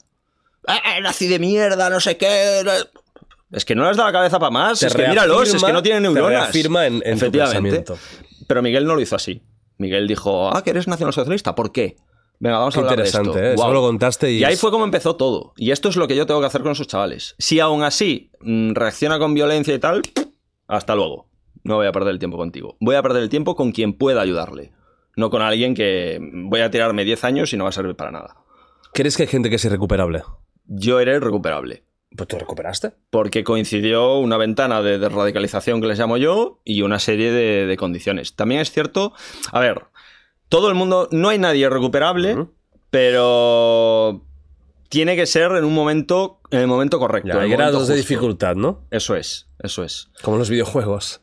¡Ah, 0.67 1.01
nazi 1.03 1.29
de 1.29 1.39
mierda, 1.39 1.91
no 1.91 2.01
sé 2.01 2.17
qué! 2.17 2.63
Es 3.53 3.65
que 3.65 3.75
no 3.75 3.87
les 3.87 3.97
da 3.97 4.05
la 4.05 4.13
cabeza 4.13 4.39
para 4.39 4.51
más, 4.51 4.81
Te 4.81 4.87
es 4.87 4.95
que 4.95 5.07
míralos, 5.07 5.55
es 5.55 5.63
que 5.63 5.73
no 5.73 5.83
tienen 5.83 6.03
neuronas. 6.03 6.45
reafirma 6.45 6.87
en, 6.87 6.95
en 7.05 7.15
Efectivamente. 7.15 7.85
Pero 8.49 8.63
Miguel 8.63 8.85
no 8.87 8.95
lo 8.95 9.01
hizo 9.01 9.15
así. 9.17 9.43
Miguel 9.79 10.07
dijo, 10.09 10.49
ah, 10.55 10.63
que 10.63 10.71
eres 10.71 10.89
nacionalsocialista, 10.89 11.55
¿por 11.55 11.71
qué? 11.73 11.97
Venga, 12.41 12.59
vamos 12.59 12.75
Qué 12.75 12.81
a 12.81 12.83
hablar 12.83 12.97
de 12.97 13.03
interesante, 13.03 13.31
esto. 13.31 13.43
¿eh? 13.43 13.55
Eso 13.55 13.63
Guau. 13.63 13.73
lo 13.73 13.81
contaste 13.83 14.33
y... 14.33 14.39
Y 14.39 14.45
ahí 14.45 14.57
fue 14.57 14.71
como 14.71 14.85
empezó 14.85 15.17
todo. 15.17 15.53
Y 15.57 15.71
esto 15.71 15.89
es 15.89 15.97
lo 15.97 16.09
que 16.09 16.17
yo 16.17 16.27
tengo 16.27 16.41
que 16.41 16.47
hacer 16.47 16.63
con 16.63 16.73
esos 16.73 16.87
chavales. 16.89 17.35
Si 17.39 17.61
aún 17.61 17.83
así 17.85 18.31
mm, 18.41 18.73
reacciona 18.75 19.19
con 19.19 19.35
violencia 19.35 19.73
y 19.75 19.79
tal, 19.79 20.03
hasta 20.67 20.95
luego. 20.95 21.29
No 21.63 21.77
voy 21.77 21.87
a 21.87 21.93
perder 21.93 22.11
el 22.11 22.19
tiempo 22.19 22.37
contigo. 22.37 22.77
Voy 22.81 22.97
a 22.97 23.03
perder 23.03 23.23
el 23.23 23.29
tiempo 23.29 23.55
con 23.57 23.73
quien 23.73 23.97
pueda 23.97 24.21
ayudarle. 24.21 24.73
No 25.17 25.31
con 25.31 25.41
alguien 25.43 25.75
que 25.75 26.19
voy 26.21 26.61
a 26.61 26.71
tirarme 26.71 27.05
10 27.05 27.25
años 27.25 27.53
y 27.53 27.57
no 27.57 27.65
va 27.65 27.71
a 27.71 27.73
servir 27.73 27.95
para 27.95 28.11
nada. 28.11 28.37
¿Crees 28.93 29.17
que 29.17 29.23
hay 29.23 29.29
gente 29.29 29.49
que 29.49 29.57
es 29.57 29.65
irrecuperable? 29.65 30.23
Yo 30.67 31.01
era 31.01 31.15
irrecuperable. 31.15 31.85
Pues 32.17 32.29
tú 32.29 32.39
recuperaste. 32.39 32.93
Porque 33.11 33.43
coincidió 33.43 34.19
una 34.19 34.37
ventana 34.37 34.83
de 34.83 34.99
desradicalización 34.99 35.81
que 35.81 35.89
les 35.89 35.99
llamo 35.99 36.17
yo 36.17 36.61
y 36.65 36.83
una 36.83 36.99
serie 36.99 37.33
de, 37.33 37.67
de 37.67 37.77
condiciones. 37.77 38.37
También 38.37 38.61
es 38.61 38.71
cierto, 38.71 39.13
a 39.51 39.61
ver, 39.61 39.83
todo 40.49 40.69
el 40.69 40.75
mundo, 40.75 41.09
no 41.11 41.31
hay 41.31 41.39
nadie 41.39 41.69
recuperable, 41.69 42.47
pero 42.91 44.25
tiene 44.89 45.17
que 45.17 45.27
ser 45.27 45.51
en 45.53 45.65
un 45.65 45.75
momento, 45.75 46.39
en 46.51 46.61
el 46.61 46.69
momento 46.69 47.01
correcto. 47.01 47.31
Ya, 47.31 47.41
hay 47.41 47.51
grados 47.51 47.89
de 47.89 47.97
dificultad, 47.97 48.55
¿no? 48.55 48.87
Eso 48.93 49.17
es, 49.17 49.49
eso 49.59 49.83
es. 49.83 50.11
Como 50.23 50.37
en 50.37 50.39
los 50.39 50.51
videojuegos. 50.51 51.21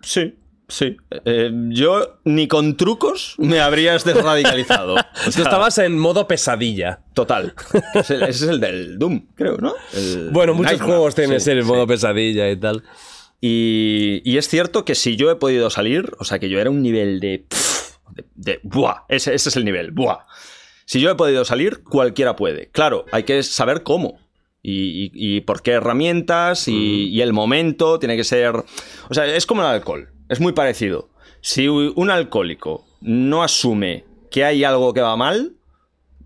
Sí, 0.00 0.38
sí. 0.70 0.96
Eh, 1.24 1.50
yo 1.68 2.18
ni 2.24 2.48
con 2.48 2.76
trucos 2.76 3.34
me 3.38 3.60
habrías 3.60 4.04
desradicalizado. 4.04 4.94
O 5.26 5.30
Tú 5.30 5.42
estabas 5.42 5.76
en 5.78 5.98
modo 5.98 6.26
pesadilla. 6.26 7.00
Total. 7.14 7.54
Es 7.94 8.10
el- 8.10 8.22
ese 8.22 8.44
es 8.44 8.50
el 8.50 8.60
del 8.60 8.98
Doom, 8.98 9.26
creo, 9.34 9.58
¿no? 9.58 9.74
El 9.92 10.30
Bueno, 10.30 10.54
muchos 10.54 10.72
Nightmare, 10.72 10.92
juegos 10.92 11.14
tienen 11.14 11.40
sí, 11.40 11.50
sí. 11.52 11.62
modo 11.62 11.86
pesadilla 11.86 12.48
y 12.50 12.56
tal. 12.56 12.82
Y, 13.40 14.22
y 14.24 14.36
es 14.38 14.48
cierto 14.48 14.84
que 14.84 14.94
si 14.94 15.16
yo 15.16 15.30
he 15.30 15.36
podido 15.36 15.70
salir, 15.70 16.10
o 16.18 16.24
sea, 16.24 16.38
que 16.38 16.48
yo 16.48 16.60
era 16.60 16.70
un 16.70 16.82
nivel 16.82 17.20
de. 17.20 17.46
de, 18.12 18.24
de- 18.34 18.60
buah, 18.62 19.04
ese, 19.08 19.34
ese 19.34 19.48
es 19.48 19.56
el 19.56 19.64
nivel, 19.64 19.90
buah. 19.92 20.20
Si 20.84 21.00
yo 21.00 21.10
he 21.10 21.14
podido 21.14 21.44
salir, 21.44 21.82
cualquiera 21.84 22.36
puede. 22.36 22.68
Claro, 22.70 23.04
hay 23.12 23.22
que 23.22 23.42
saber 23.42 23.82
cómo. 23.82 24.18
Y, 24.62 25.04
y- 25.06 25.36
y 25.36 25.40
por 25.40 25.62
qué 25.62 25.70
herramientas 25.72 26.68
y, 26.68 27.08
y 27.08 27.22
el 27.22 27.32
momento 27.32 27.98
tiene 27.98 28.16
que 28.16 28.24
ser. 28.24 28.54
O 29.08 29.14
sea, 29.14 29.24
es 29.26 29.46
como 29.46 29.62
el 29.62 29.68
alcohol. 29.68 30.10
Es 30.30 30.40
muy 30.40 30.52
parecido. 30.52 31.10
Si 31.40 31.66
un 31.66 32.08
alcohólico 32.08 32.86
no 33.00 33.42
asume 33.42 34.04
que 34.30 34.44
hay 34.44 34.62
algo 34.62 34.94
que 34.94 35.00
va 35.00 35.16
mal, 35.16 35.56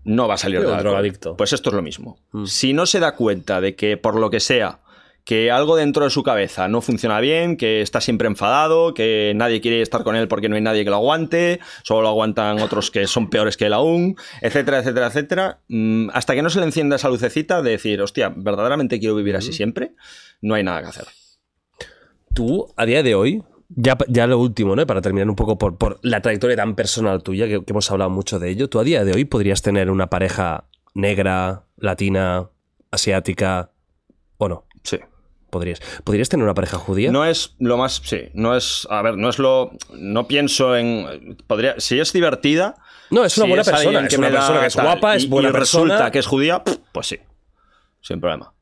no 0.03 0.27
va 0.27 0.35
a 0.35 0.37
salir 0.37 0.61
del 0.61 0.77
drogadicto. 0.77 1.35
Pues 1.35 1.53
esto 1.53 1.71
es 1.71 1.75
lo 1.75 1.81
mismo. 1.81 2.19
Si 2.45 2.73
no 2.73 2.85
se 2.85 2.99
da 2.99 3.15
cuenta 3.15 3.61
de 3.61 3.75
que 3.75 3.97
por 3.97 4.19
lo 4.19 4.29
que 4.29 4.39
sea, 4.39 4.81
que 5.23 5.49
algo 5.49 5.75
dentro 5.75 6.03
de 6.03 6.11
su 6.11 6.21
cabeza 6.21 6.67
no 6.67 6.81
funciona 6.81 7.19
bien, 7.19 7.57
que 7.57 7.81
está 7.81 7.99
siempre 7.99 8.27
enfadado, 8.27 8.93
que 8.93 9.33
nadie 9.35 9.59
quiere 9.59 9.81
estar 9.81 10.03
con 10.03 10.15
él 10.15 10.27
porque 10.27 10.49
no 10.49 10.55
hay 10.55 10.61
nadie 10.61 10.83
que 10.83 10.91
lo 10.91 10.97
aguante, 10.97 11.59
solo 11.81 12.03
lo 12.03 12.09
aguantan 12.09 12.61
otros 12.61 12.91
que 12.91 13.07
son 13.07 13.31
peores 13.31 13.57
que 13.57 13.65
él 13.65 13.73
aún, 13.73 14.17
etcétera, 14.41 14.77
etcétera, 14.77 15.07
etcétera, 15.07 15.59
mm, 15.67 16.09
hasta 16.13 16.35
que 16.35 16.43
no 16.43 16.51
se 16.51 16.59
le 16.59 16.65
encienda 16.65 16.97
esa 16.97 17.09
lucecita 17.09 17.63
de 17.63 17.71
decir, 17.71 17.99
hostia, 18.03 18.31
verdaderamente 18.35 18.99
quiero 18.99 19.15
vivir 19.15 19.35
así 19.35 19.51
siempre, 19.51 19.93
no 20.41 20.53
hay 20.53 20.63
nada 20.63 20.83
que 20.83 20.89
hacer. 20.89 21.05
Tú, 22.35 22.71
a 22.77 22.85
día 22.85 23.01
de 23.01 23.15
hoy, 23.15 23.41
ya, 23.69 23.97
ya 24.07 24.27
lo 24.27 24.39
último, 24.39 24.75
¿no? 24.75 24.85
Para 24.85 25.01
terminar 25.01 25.29
un 25.29 25.35
poco 25.35 25.57
por, 25.57 25.77
por 25.77 25.99
la 26.01 26.21
trayectoria 26.21 26.55
tan 26.55 26.75
personal 26.75 27.23
tuya, 27.23 27.47
que, 27.47 27.63
que 27.63 27.71
hemos 27.71 27.89
hablado 27.91 28.09
mucho 28.09 28.39
de 28.39 28.49
ello, 28.49 28.69
tú 28.69 28.79
a 28.79 28.83
día 28.83 29.03
de 29.03 29.13
hoy 29.13 29.25
podrías 29.25 29.61
tener 29.61 29.89
una 29.89 30.07
pareja 30.07 30.65
negra, 30.93 31.63
latina, 31.77 32.49
asiática, 32.91 33.71
o 34.37 34.49
no. 34.49 34.65
Sí. 34.83 34.99
Podrías. 35.49 35.79
¿Podrías 36.03 36.27
tener 36.27 36.43
una 36.43 36.53
pareja 36.53 36.77
judía? 36.77 37.11
No 37.11 37.23
es 37.23 37.55
lo 37.59 37.77
más. 37.77 38.01
Sí, 38.03 38.23
no 38.33 38.57
es. 38.57 38.85
A 38.89 39.01
ver, 39.01 39.15
no 39.15 39.29
es 39.29 39.39
lo. 39.39 39.71
No 39.93 40.27
pienso 40.27 40.75
en. 40.75 41.37
Podría. 41.47 41.75
Si 41.79 41.97
es 41.99 42.11
divertida. 42.11 42.75
No, 43.09 43.23
es 43.23 43.37
una 43.37 43.45
si 43.45 43.49
buena 43.49 43.61
es 43.61 43.69
persona. 43.69 44.05
Es 44.05 44.17
una 44.17 44.29
persona 44.31 44.59
que 44.59 44.67
es 44.67 44.75
guapa, 44.75 45.15
es 45.15 45.29
buena 45.29 45.49
y 45.49 45.51
persona. 45.53 45.93
resulta 45.93 46.11
que 46.11 46.19
es 46.19 46.27
judía, 46.27 46.63
pues 46.91 47.07
sí. 47.07 47.19
Sin 48.01 48.19
problema. 48.19 48.54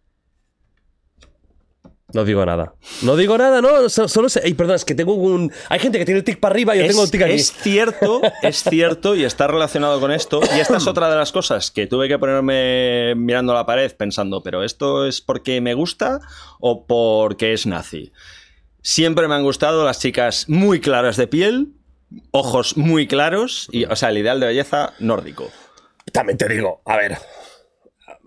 No 2.14 2.24
digo 2.26 2.46
nada. 2.46 2.76
No 3.02 3.16
digo 3.16 3.38
nada, 3.38 3.62
no. 3.62 3.90
so- 3.90 4.08
Solo 4.08 4.30
sé. 4.30 4.42
Ey, 4.46 4.54
perdón, 4.54 4.76
es 4.76 4.86
que 4.86 4.94
tengo 4.96 5.14
un. 5.16 5.52
Hay 5.70 5.80
gente 5.80 5.98
que 5.98 6.06
tiene 6.06 6.20
el 6.20 6.24
tic 6.24 6.40
para 6.40 6.54
arriba 6.54 6.76
y 6.76 6.80
yo 6.80 6.86
es, 6.86 6.90
tengo 6.92 7.04
el 7.04 7.12
tic 7.12 7.22
aquí. 7.24 7.34
es 7.34 7.52
cierto, 7.52 8.22
es 8.44 8.64
cierto 8.64 9.16
y 9.16 9.24
está 9.24 9.48
relacionado 9.48 10.00
con 10.00 10.12
esto. 10.12 10.40
Y 10.56 10.60
esta 10.60 10.78
es 10.78 10.86
otra 10.88 11.10
de 11.10 11.16
las 11.16 11.32
cosas 11.32 11.72
que 11.72 11.88
tuve 11.88 12.08
que 12.08 12.20
ponerme 12.20 13.16
mirando 13.16 13.54
la 13.54 13.66
pared 13.66 13.92
pensando, 13.96 14.44
pero 14.44 14.64
¿esto 14.64 15.06
es 15.08 15.22
porque 15.22 15.60
me 15.60 15.74
gusta 15.74 16.20
o 16.60 16.86
porque 16.86 17.54
es 17.54 17.66
nazi? 17.66 18.12
Siempre 18.82 19.28
me 19.28 19.36
han 19.36 19.44
gustado 19.44 19.84
las 19.86 20.00
chicas 20.00 20.46
muy 20.50 20.80
claras 20.82 21.18
de 21.18 21.26
piel, 21.28 21.70
ojos 22.32 22.78
muy 22.78 23.08
claros 23.08 23.70
y, 23.72 23.86
o 23.86 23.96
sea, 23.96 24.10
el 24.10 24.18
ideal 24.20 24.40
de 24.40 24.48
belleza 24.48 24.94
nórdico. 25.00 25.50
También 26.12 26.38
te 26.38 26.48
digo, 26.48 26.82
a 26.86 26.98
ver. 26.98 27.18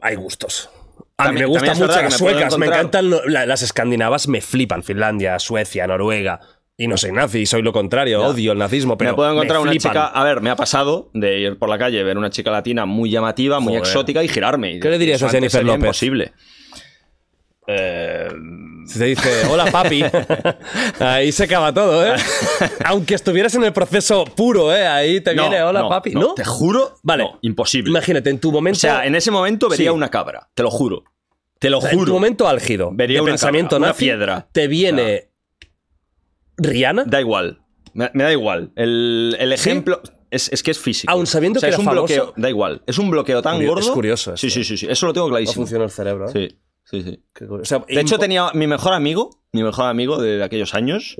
Hay 0.00 0.16
gustos. 0.16 0.70
A 1.18 1.32
mí 1.32 1.38
me 1.40 1.46
gustan 1.46 1.78
mucho 1.78 1.86
las 1.86 2.02
me 2.02 2.10
suecas, 2.10 2.58
me 2.58 2.66
encantan 2.66 3.08
lo- 3.10 3.24
la- 3.26 3.46
las 3.46 3.62
escandinavas, 3.62 4.28
me 4.28 4.40
flipan. 4.40 4.82
Finlandia, 4.82 5.38
Suecia, 5.38 5.86
Noruega. 5.86 6.40
Y 6.78 6.88
no 6.88 6.98
soy 6.98 7.10
nazi, 7.12 7.46
soy 7.46 7.62
lo 7.62 7.72
contrario, 7.72 8.22
odio 8.22 8.52
el 8.52 8.58
nazismo, 8.58 8.98
pero 8.98 9.12
me 9.12 9.16
puedo 9.16 9.32
encontrar 9.32 9.60
una 9.60 9.70
flipan. 9.70 9.92
chica, 9.92 10.06
a 10.08 10.24
ver, 10.24 10.42
me 10.42 10.50
ha 10.50 10.56
pasado 10.56 11.10
de 11.14 11.40
ir 11.40 11.58
por 11.58 11.70
la 11.70 11.78
calle, 11.78 12.02
ver 12.02 12.18
una 12.18 12.28
chica 12.28 12.50
latina 12.50 12.84
muy 12.84 13.08
llamativa, 13.10 13.60
muy 13.60 13.72
Joder. 13.72 13.86
exótica 13.86 14.22
y 14.22 14.28
girarme. 14.28 14.72
Y 14.74 14.80
¿Qué 14.80 14.90
le 14.90 14.98
dirías 14.98 15.22
a 15.22 15.30
Jennifer 15.30 15.64
López? 15.64 15.80
Imposible. 15.80 16.32
Eh, 17.66 18.28
Si 18.86 18.98
te 18.98 19.04
dice, 19.06 19.46
hola 19.50 19.70
papi, 19.70 20.04
ahí 21.00 21.32
se 21.32 21.44
acaba 21.44 21.72
todo, 21.74 22.06
¿eh? 22.06 22.14
Aunque 22.84 23.14
estuvieras 23.14 23.54
en 23.56 23.64
el 23.64 23.72
proceso 23.72 24.24
puro, 24.24 24.74
¿eh? 24.74 24.86
Ahí 24.86 25.20
te 25.20 25.34
viene, 25.34 25.62
hola 25.62 25.80
no, 25.82 25.88
papi. 25.88 26.12
no, 26.12 26.20
¿No? 26.20 26.34
Te 26.34 26.44
juro, 26.44 26.94
Vale. 27.02 27.24
no, 27.24 27.38
imposible. 27.42 27.90
Imagínate, 27.90 28.30
en 28.30 28.38
tu 28.38 28.52
momento. 28.52 28.76
O 28.76 28.80
sea, 28.80 29.04
en 29.06 29.14
ese 29.14 29.30
momento 29.30 29.68
vería 29.68 29.90
Sí. 29.90 29.96
una 29.96 30.08
cabra, 30.08 30.48
te 30.54 30.62
lo 30.62 30.70
juro. 30.70 31.04
Te 31.58 31.70
lo 31.70 31.78
o 31.78 31.80
sea, 31.80 31.90
en 31.90 31.98
juro. 31.98 32.08
tu 32.10 32.14
momento 32.14 32.46
álgido 32.46 32.90
Vería 32.92 33.16
de 33.18 33.22
una 33.22 33.32
pensamiento 33.32 33.76
cabra, 33.76 33.88
una 33.90 33.96
piedra. 33.96 34.48
te 34.52 34.68
viene 34.68 35.30
Rihanna, 36.58 37.04
Da 37.06 37.20
igual. 37.20 37.60
Me, 37.94 38.10
me 38.14 38.24
da 38.24 38.32
igual. 38.32 38.72
El, 38.76 39.36
el 39.38 39.48
¿Sí? 39.58 39.70
ejemplo 39.70 40.00
es, 40.30 40.50
es 40.52 40.62
que 40.62 40.70
es 40.70 40.78
físico. 40.78 41.10
Aun 41.12 41.26
sabiendo 41.26 41.58
O 41.58 41.60
sea, 41.60 41.68
que 41.70 41.74
es 41.74 41.80
era 41.80 41.80
un 41.90 41.94
famoso. 41.96 42.14
bloqueo. 42.14 42.34
Da 42.36 42.48
igual. 42.50 42.82
Es 42.86 42.98
un 42.98 43.10
bloqueo 43.10 43.40
tan 43.42 43.64
gordo. 43.64 43.80
es 43.80 43.88
curioso 43.90 44.36
Sí, 44.36 44.48
esto. 44.48 44.58
sí, 44.60 44.64
sí, 44.64 44.76
sí. 44.76 44.86
Eso 44.88 45.06
lo 45.06 45.12
tengo 45.12 45.26
no 45.28 45.30
clarísimo. 45.32 45.54
funciona 45.62 45.84
el 45.84 45.90
cerebro. 45.90 46.28
¿eh? 46.28 46.32
Sí, 46.32 46.58
sí, 46.86 47.02
sí. 47.02 47.22
O 47.48 47.64
sea, 47.64 47.84
De 47.86 48.00
hecho, 48.00 48.18
tenía 48.18 48.50
mi 48.54 48.66
mejor 48.66 48.94
amigo, 48.94 49.42
mi 49.52 49.62
mejor 49.62 49.84
amigo 49.86 50.20
de, 50.20 50.42
aquellos 50.42 50.74
años, 50.74 51.14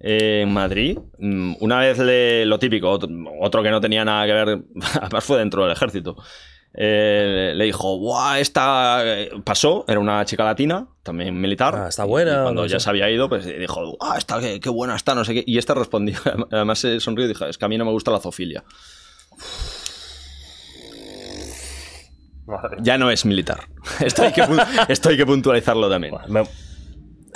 eh, 0.00 0.40
en 0.42 0.52
Madrid. 0.52 0.98
mm, 1.18 1.54
Una 1.60 1.78
vez 1.78 1.98
le, 1.98 2.44
lo 2.46 2.58
típico, 2.58 2.90
otro, 2.90 3.08
otro 3.40 3.62
que 3.62 3.70
no 3.70 3.80
tenía 3.80 4.04
nada 4.04 4.26
que 4.26 4.32
ver, 4.32 4.58
además 5.00 5.24
fue 5.24 5.38
dentro 5.38 5.62
del 5.62 5.72
ejército. 5.72 6.16
eh, 6.76 7.52
le 7.54 7.64
dijo, 7.66 7.98
¡buah! 8.00 8.40
Esta 8.40 9.02
eh, 9.04 9.30
pasó, 9.44 9.84
era 9.86 10.00
una 10.00 10.24
chica 10.24 10.42
latina, 10.44 10.88
también 11.04 11.40
militar. 11.40 11.74
Ah, 11.76 11.88
está 11.88 12.02
buena, 12.04 12.32
Y 12.40 12.42
cuando 12.42 12.62
no 12.62 12.66
ya 12.66 12.80
sé. 12.80 12.84
se 12.84 12.90
había 12.90 13.08
ido, 13.10 13.28
pues 13.28 13.46
dijo, 13.46 13.96
¡ah, 14.00 14.16
esta, 14.18 14.40
qué, 14.40 14.58
qué 14.58 14.70
buena 14.70 14.96
está! 14.96 15.14
No 15.14 15.24
sé 15.24 15.34
qué. 15.34 15.44
Y 15.46 15.58
esta 15.58 15.74
respondió, 15.74 16.18
además 16.50 16.80
se 16.80 16.98
sonrió 16.98 17.26
y 17.26 17.28
dijo, 17.28 17.46
es 17.46 17.58
que 17.58 17.64
a 17.64 17.68
mí 17.68 17.78
no 17.78 17.84
me 17.84 17.92
gusta 17.92 18.10
la 18.10 18.18
zoofilia. 18.18 18.64
Ya 22.80 22.98
no 22.98 23.10
es 23.10 23.24
militar. 23.24 23.68
Esto 24.00 24.22
hay 24.22 24.32
que, 24.32 24.44
esto 24.88 25.08
hay 25.08 25.16
que 25.16 25.26
puntualizarlo 25.26 25.88
también. 25.88 26.14
Me- 26.28 26.44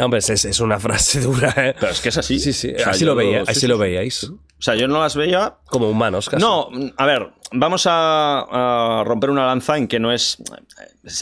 Hombre, 0.01 0.18
es, 0.20 0.30
es 0.44 0.60
una 0.60 0.78
frase 0.78 1.20
dura, 1.22 1.52
¿eh? 1.56 1.74
Pero 1.78 1.90
es 1.90 2.01
que 2.01 2.10
es 2.10 2.18
así. 2.18 2.39
Sí, 2.39 2.52
sí, 2.52 2.72
O 2.74 2.78
sea, 2.78 2.90
así 2.90 3.05
lo 3.05 3.16
veía, 3.16 3.44
sí, 3.44 3.51
así 3.51 3.60
sí, 3.62 3.66
lo 3.66 3.78
veíais. 3.78 4.24
O 4.24 4.39
sea, 4.62 4.76
yo 4.76 4.86
no 4.86 5.01
las 5.01 5.16
veía. 5.16 5.56
Como 5.66 5.90
humanos, 5.90 6.28
casi. 6.28 6.40
No, 6.40 6.68
a 6.97 7.05
ver, 7.06 7.30
vamos 7.51 7.85
a, 7.89 9.01
a 9.01 9.05
romper 9.05 9.30
una 9.30 9.44
lanza 9.47 9.76
en 9.76 9.89
que 9.89 9.98
no 9.98 10.12
es. 10.12 10.36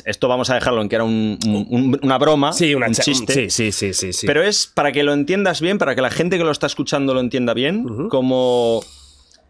Esto 0.04 0.28
vamos 0.28 0.50
a 0.50 0.54
dejarlo 0.56 0.82
en 0.82 0.88
que 0.90 0.94
era 0.96 1.04
un- 1.04 1.38
un- 1.46 1.66
un- 1.70 2.00
una 2.02 2.18
broma, 2.18 2.52
Sí, 2.52 2.74
una 2.74 2.88
un 2.88 2.92
chiste. 2.94 3.32
Sí, 3.32 3.50
sí, 3.50 3.72
sí, 3.72 3.94
sí, 3.94 4.12
sí. 4.12 4.26
Pero 4.26 4.42
es 4.42 4.66
para 4.66 4.92
que 4.92 5.02
lo 5.04 5.14
entiendas 5.14 5.62
bien, 5.62 5.78
para 5.78 5.94
que 5.94 6.02
la 6.02 6.10
gente 6.10 6.36
que 6.36 6.44
lo 6.44 6.50
está 6.50 6.66
escuchando 6.66 7.14
lo 7.14 7.20
entienda 7.20 7.54
bien, 7.54 8.08
como 8.10 8.82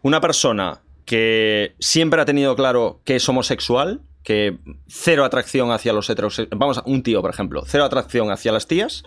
una 0.03 0.21
persona 0.21 0.81
que 1.03 1.75
siempre 1.79 2.21
ha 2.21 2.25
tenido 2.25 2.55
claro 2.55 3.01
que 3.03 3.17
es 3.17 3.27
homosexual, 3.27 4.01
que 4.27 4.57
cero 4.89 5.23
atracción 5.23 5.71
hacia 5.71 5.93
los 5.93 6.09
heterosexuales. 6.09 6.59
Vamos, 6.59 6.77
a 6.79 6.83
un 6.85 7.01
tío, 7.01 7.21
por 7.21 7.29
ejemplo, 7.31 7.63
cero 7.65 7.85
atracción 7.85 8.29
hacia 8.29 8.51
las 8.51 8.67
tías, 8.67 9.03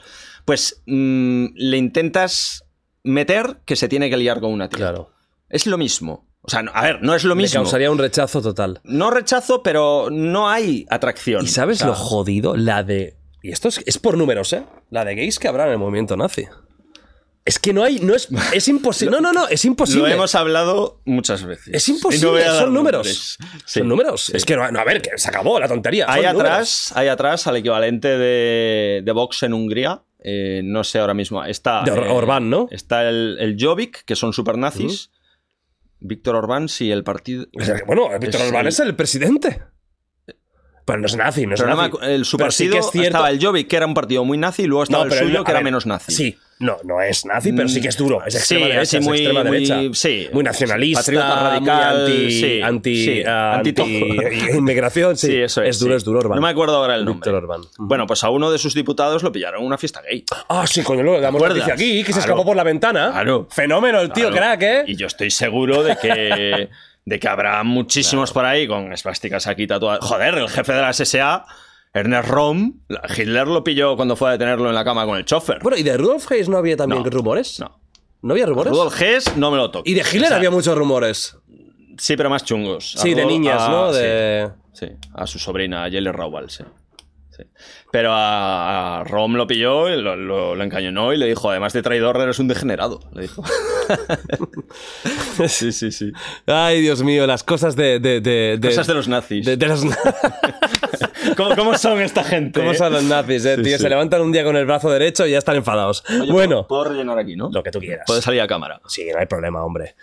pues 0.47 0.83
mm, 0.87 1.49
le 1.57 1.77
intentas 1.77 2.65
meter 3.05 3.59
que 3.67 3.77
se 3.77 3.87
tiene 3.87 4.09
que 4.09 4.17
liar 4.17 4.41
con 4.41 4.51
una 4.51 4.71
tía. 4.71 4.79
Claro. 4.79 5.11
Es 5.51 5.67
lo 5.67 5.77
mismo. 5.77 6.27
O 6.41 6.49
sea, 6.49 6.63
no- 6.63 6.71
a 6.75 6.81
ver, 6.81 7.03
no 7.03 7.15
es 7.15 7.25
lo 7.25 7.37
Me 7.37 7.43
mismo. 7.43 7.61
causaría 7.61 7.91
un 7.91 7.99
rechazo 7.99 8.41
total. 8.41 8.81
No 8.83 9.11
rechazo, 9.11 9.63
pero 9.63 10.09
no 10.11 10.49
hay 10.49 10.87
atracción. 10.89 11.45
¿Y 11.45 11.49
sabes 11.49 11.77
O 11.77 11.81
sea, 11.81 11.89
lo 11.89 11.95
jodido? 11.95 12.57
La 12.57 12.83
de. 12.83 13.19
Y 13.43 13.53
esto 13.53 13.69
es, 13.69 13.83
es 13.85 13.99
por 13.99 14.17
números, 14.17 14.55
¿eh? 14.55 14.65
La 14.89 15.05
de 15.05 15.17
gays 15.17 15.39
que 15.39 15.49
habrá 15.49 15.67
en 15.67 15.73
el 15.73 15.79
movimiento 15.79 16.17
nazi. 16.17 16.47
Es 17.51 17.59
que 17.59 17.73
no 17.73 17.83
hay. 17.83 17.99
No 17.99 18.15
es, 18.15 18.29
es 18.55 18.69
imposible. 18.69 19.11
No, 19.11 19.21
no, 19.21 19.33
no, 19.33 19.49
es 19.49 19.65
imposible. 19.65 20.09
Lo 20.11 20.15
hemos 20.15 20.35
hablado 20.37 21.01
muchas 21.05 21.43
veces. 21.45 21.75
Es 21.75 21.89
no 21.89 21.95
imposible, 21.97 22.45
son 22.47 22.73
números. 22.73 23.39
Sí. 23.67 23.81
Son 23.81 23.89
números. 23.89 24.31
Es 24.31 24.45
que 24.45 24.55
no, 24.55 24.63
a 24.63 24.85
ver, 24.85 25.03
que 25.03 25.11
se 25.17 25.29
acabó 25.29 25.59
la 25.59 25.67
tontería. 25.67 26.07
Hay 26.09 26.23
son 26.23 26.33
números. 26.35 26.53
atrás, 26.53 26.93
hay 26.95 27.09
atrás 27.09 27.47
al 27.49 27.57
equivalente 27.57 28.07
de, 28.17 29.03
de 29.05 29.13
Vox 29.13 29.43
en 29.43 29.53
Hungría. 29.55 30.03
eh, 30.23 30.61
no 30.63 30.85
sé 30.85 31.01
ahora 31.01 31.15
mismo. 31.15 31.45
Está, 31.45 31.83
De 31.83 31.91
Or- 31.91 32.07
eh, 32.07 32.11
Orbán, 32.11 32.51
¿no? 32.51 32.69
Está 32.71 33.09
el, 33.09 33.37
el 33.41 33.57
Jobbik, 33.59 34.05
que 34.05 34.15
son 34.15 34.33
super 34.33 34.57
nazis. 34.57 35.11
Víctor 35.99 36.37
Orbán, 36.37 36.69
sí, 36.69 36.91
el 36.93 37.03
partido. 37.05 37.47
O 37.61 37.65
sea, 37.65 37.75
que, 37.75 37.83
bueno, 37.85 38.09
Víctor 38.21 38.43
Orbán 38.43 38.63
el- 38.63 38.69
es 38.69 38.79
el 38.81 38.95
presidente. 38.95 39.63
Pero 40.87 40.99
no 41.01 41.07
es 41.07 41.17
nazi, 41.17 41.47
no 41.47 41.55
es 41.55 41.61
Pero 41.61 41.75
nazi. 41.77 41.93
el, 42.03 42.25
su 42.25 42.37
sí 42.37 42.43
partido 42.43 42.73
que 42.73 42.79
es 42.79 42.91
cierto- 42.91 43.09
estaba 43.09 43.31
el 43.31 43.45
Jobbik, 43.45 43.69
que 43.69 43.77
era 43.77 43.87
un 43.87 43.95
partido 43.95 44.25
muy 44.25 44.39
nazi, 44.39 44.63
y 44.63 44.67
luego 44.67 44.85
estaba 44.85 45.05
el 45.05 45.13
suyo, 45.13 45.39
no- 45.39 45.45
que 45.45 45.51
era 45.51 45.61
menos 45.61 45.85
nazi. 45.87 46.13
Sí, 46.13 46.39
no, 46.61 46.77
no 46.85 47.03
es 47.03 47.25
nazi, 47.25 47.53
pero 47.53 47.69
sí 47.69 47.81
que 47.81 47.89
es 47.89 47.97
duro. 47.97 48.23
Es 48.25 48.35
extrema 48.37 48.67
Sí, 48.67 48.71
derecha, 48.71 48.83
es 48.99 49.07
extrema 49.07 49.43
muy- 49.45 49.65
derecha. 49.67 49.81
sí. 49.95 50.29
Muy 50.33 50.45
nacionalista, 50.45 51.01
Patriota 51.01 51.43
radical, 51.51 51.99
muy 52.03 52.07
anti, 52.13 52.31
sí, 52.31 52.63
anti, 52.63 53.05
sí, 53.05 53.23
ah, 53.27 53.55
anti 53.57 53.75
inmigración, 54.57 55.17
sí. 55.17 55.37
Eso 55.37 55.63
es. 55.63 55.71
Es 55.71 55.79
duro, 55.81 55.97
es 55.97 56.05
duro, 56.05 56.19
Orbán. 56.21 56.37
No 56.37 56.43
me 56.43 56.49
acuerdo 56.51 56.77
ahora 56.77 56.95
el 56.97 57.05
nombre. 57.05 57.33
Bueno, 57.79 58.07
pues 58.07 58.23
a 58.25 58.31
uno 58.31 58.51
de 58.51 58.59
sus 58.59 58.75
diputados 58.75 59.23
lo 59.23 59.33
pillaron 59.33 59.61
en 59.61 59.67
una 59.67 59.79
fiesta 59.79 60.03
gay. 60.03 60.25
Ah, 60.49 60.67
sí, 60.67 60.83
coño, 60.83 61.03
le 61.03 61.21
damos 61.21 61.43
noticia 61.43 61.75
aquí, 61.75 61.99
que 62.05 62.13
se 62.13 62.19
Claro. 62.21 62.21
escapó 62.21 62.45
por 62.45 62.57
la 62.57 62.65
ventana. 62.65 63.11
Claro. 63.13 63.49
Fenómeno 63.51 64.01
el 64.01 64.13
tío, 64.13 64.29
Claro. 64.31 64.37
crack, 64.59 64.63
¿eh? 64.63 64.85
Y 64.87 64.97
yo 64.97 65.07
estoy 65.07 65.31
seguro 65.31 65.83
de 65.83 65.97
que, 65.97 66.69
de 67.07 67.19
que 67.19 67.29
habrá 67.29 67.63
muchísimos 67.65 68.33
por 68.33 68.45
ahí 68.45 68.67
con 68.69 68.93
esvásticas 68.93 69.47
aquí 69.47 69.67
tatuadas. 69.67 70.05
Joder, 70.05 70.35
el 70.35 70.49
jefe 70.49 70.73
de 70.73 70.81
la 70.83 70.93
SSA, 70.93 71.45
Ernest 71.93 72.29
Rom, 72.29 72.81
Hitler 73.17 73.49
lo 73.49 73.65
pilló 73.65 73.97
cuando 73.97 74.15
fue 74.17 74.29
a 74.29 74.33
detenerlo 74.33 74.69
en 74.69 74.75
la 74.75 74.85
cama 74.85 75.05
con 75.07 75.19
el 75.19 75.25
chofer. 75.25 75.59
Bueno, 75.63 75.77
¿y 75.77 75.83
de 75.83 75.97
Rudolf 75.97 76.31
Hayes 76.31 76.49
no 76.49 76.57
había 76.59 76.77
también 76.77 77.03
No. 77.03 77.11
rumores? 77.11 77.59
No. 77.59 77.81
¿No 78.23 78.33
había 78.35 78.47
rumores? 78.47 78.73
Rudolf 78.73 79.01
Hess 79.01 79.37
no 79.37 79.51
me 79.51 79.57
lo 79.57 79.71
toco. 79.71 79.89
Y 79.89 79.95
de 79.95 80.01
Hitler 80.03 80.25
O 80.25 80.29
sea, 80.29 80.37
había 80.37 80.51
muchos 80.51 80.77
rumores. 80.77 81.37
Sí, 81.99 82.17
pero 82.17 82.31
más 82.31 82.45
chungos. 82.45 82.93
Sí, 82.97 83.15
de 83.15 83.27
niñas, 83.27 83.61
a- 83.63 83.69
¿no? 83.71 83.93
sí. 83.93 83.99
De... 83.99 84.51
Sí, 84.73 84.87
a 85.15 85.27
su 85.27 85.39
sobrina, 85.39 85.85
a 85.85 85.91
Jelly 85.91 86.11
Rawal, 86.13 86.49
sí. 86.49 86.63
Sí. 87.37 87.43
Pero 87.91 88.13
a, 88.13 89.01
a 89.01 89.05
Rom 89.05 89.35
lo 89.35 89.47
pilló, 89.47 89.89
y 89.89 90.01
lo, 90.01 90.15
lo- 90.17 90.55
lo 90.55 90.65
encañonó 90.65 91.13
y 91.13 91.17
le 91.17 91.27
dijo, 91.27 91.51
además 91.51 91.73
de 91.73 91.83
traidor, 91.83 92.17
eres 92.21 92.39
un 92.39 92.49
degenerado. 92.49 93.01
Le 93.15 93.23
dijo. 93.23 93.43
sí, 95.49 95.73
sí, 95.73 95.91
sí. 95.91 96.13
Ay, 96.47 96.81
Dios 96.83 97.03
mío, 97.03 97.27
las 97.27 97.43
cosas 97.43 97.75
de... 97.77 97.99
de, 97.99 98.21
de, 98.21 98.59
de- 98.61 98.69
Cosas 98.69 98.87
de 98.87 98.95
los 98.95 99.09
nazis. 99.09 99.45
de- 99.45 99.57
de 99.57 99.67
los- 99.67 99.85
¿Cómo, 101.37 101.55
cómo 101.57 101.79
son 101.79 102.01
esta 102.01 102.25
gente? 102.25 102.61
¿Cómo 102.61 102.73
eh? 102.73 102.75
son 102.77 102.93
los 102.93 103.05
nazis, 103.05 103.45
eh, 103.45 103.57
Sí, 103.57 103.63
tío? 103.63 103.77
sí. 103.77 103.83
Se 103.83 103.89
levantan 103.89 104.21
un 104.23 104.33
día 104.33 104.45
con 104.45 104.57
el 104.57 104.67
brazo 104.67 104.91
derecho 104.91 105.27
y 105.27 105.33
ya 105.33 105.39
están 105.39 105.57
enfadados. 105.57 106.03
Oye, 106.21 106.33
bueno, 106.33 106.67
Puedo 106.67 106.85
rellenar 106.85 107.19
aquí, 107.19 107.37
¿no? 107.37 107.51
lo 107.53 107.63
que 107.63 107.71
tú 107.71 107.79
quieras. 107.81 108.05
Puede 108.07 108.23
salir 108.23 108.41
a 108.41 108.47
cámara. 108.47 108.81
Sí, 108.89 109.09
no 109.13 109.19
hay 109.19 109.27
problema, 109.27 109.65
hombre. 109.65 109.95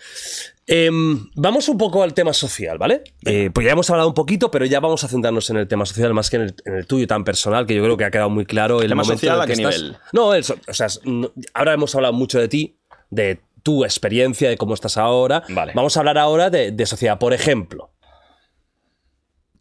Em, 0.70 1.30
vamos 1.36 1.70
un 1.70 1.78
poco 1.78 2.04
al 2.04 2.14
tema 2.14 2.34
social, 2.34 2.78
¿vale? 2.78 3.04
Eh, 3.26 3.50
pues 3.54 3.66
ya 3.66 3.72
hemos 3.72 3.90
hablado 3.90 4.10
un 4.10 4.14
poquito, 4.14 4.52
pero 4.52 4.66
ya 4.66 4.80
vamos 4.82 5.02
a 5.04 5.08
centrarnos 5.08 5.50
en 5.50 5.58
el 5.58 5.68
tema 5.68 5.86
social 5.86 6.14
más 6.14 6.30
que 6.30 6.36
en 6.36 6.42
el, 6.44 6.56
en 6.66 6.76
el 6.76 6.86
tuyo 6.88 7.08
tan 7.08 7.24
personal, 7.24 7.66
que 7.66 7.74
yo 7.74 7.82
creo 7.84 7.96
que 7.96 8.04
ha 8.04 8.12
quedado 8.12 8.30
muy 8.30 8.46
claro 8.46 8.82
el 8.82 8.90
¿Tema 8.90 9.04
momento 9.04 9.20
social 9.22 9.38
en 9.38 9.44
el 9.44 9.44
a 9.44 9.48
qué 9.48 9.54
estás. 9.54 9.82
nivel? 9.82 9.98
No, 10.12 10.34
el 10.34 10.44
o 10.68 10.74
sea, 10.74 10.88
ahora 11.54 11.74
hemos 11.74 11.96
hablado 11.96 12.14
mucho 12.14 12.38
de 12.40 12.50
ti, 12.50 12.76
de 13.10 13.40
tu 13.64 13.86
experiencia, 13.86 14.50
de 14.50 14.58
cómo 14.58 14.74
estás 14.74 14.98
ahora. 14.98 15.44
Vale. 15.50 15.72
Vamos 15.74 15.96
a 15.96 16.02
hablar 16.02 16.18
ahora 16.18 16.50
de, 16.50 16.72
de 16.72 16.86
sociedad. 16.86 17.18
Por 17.18 17.34
ejemplo, 17.34 17.90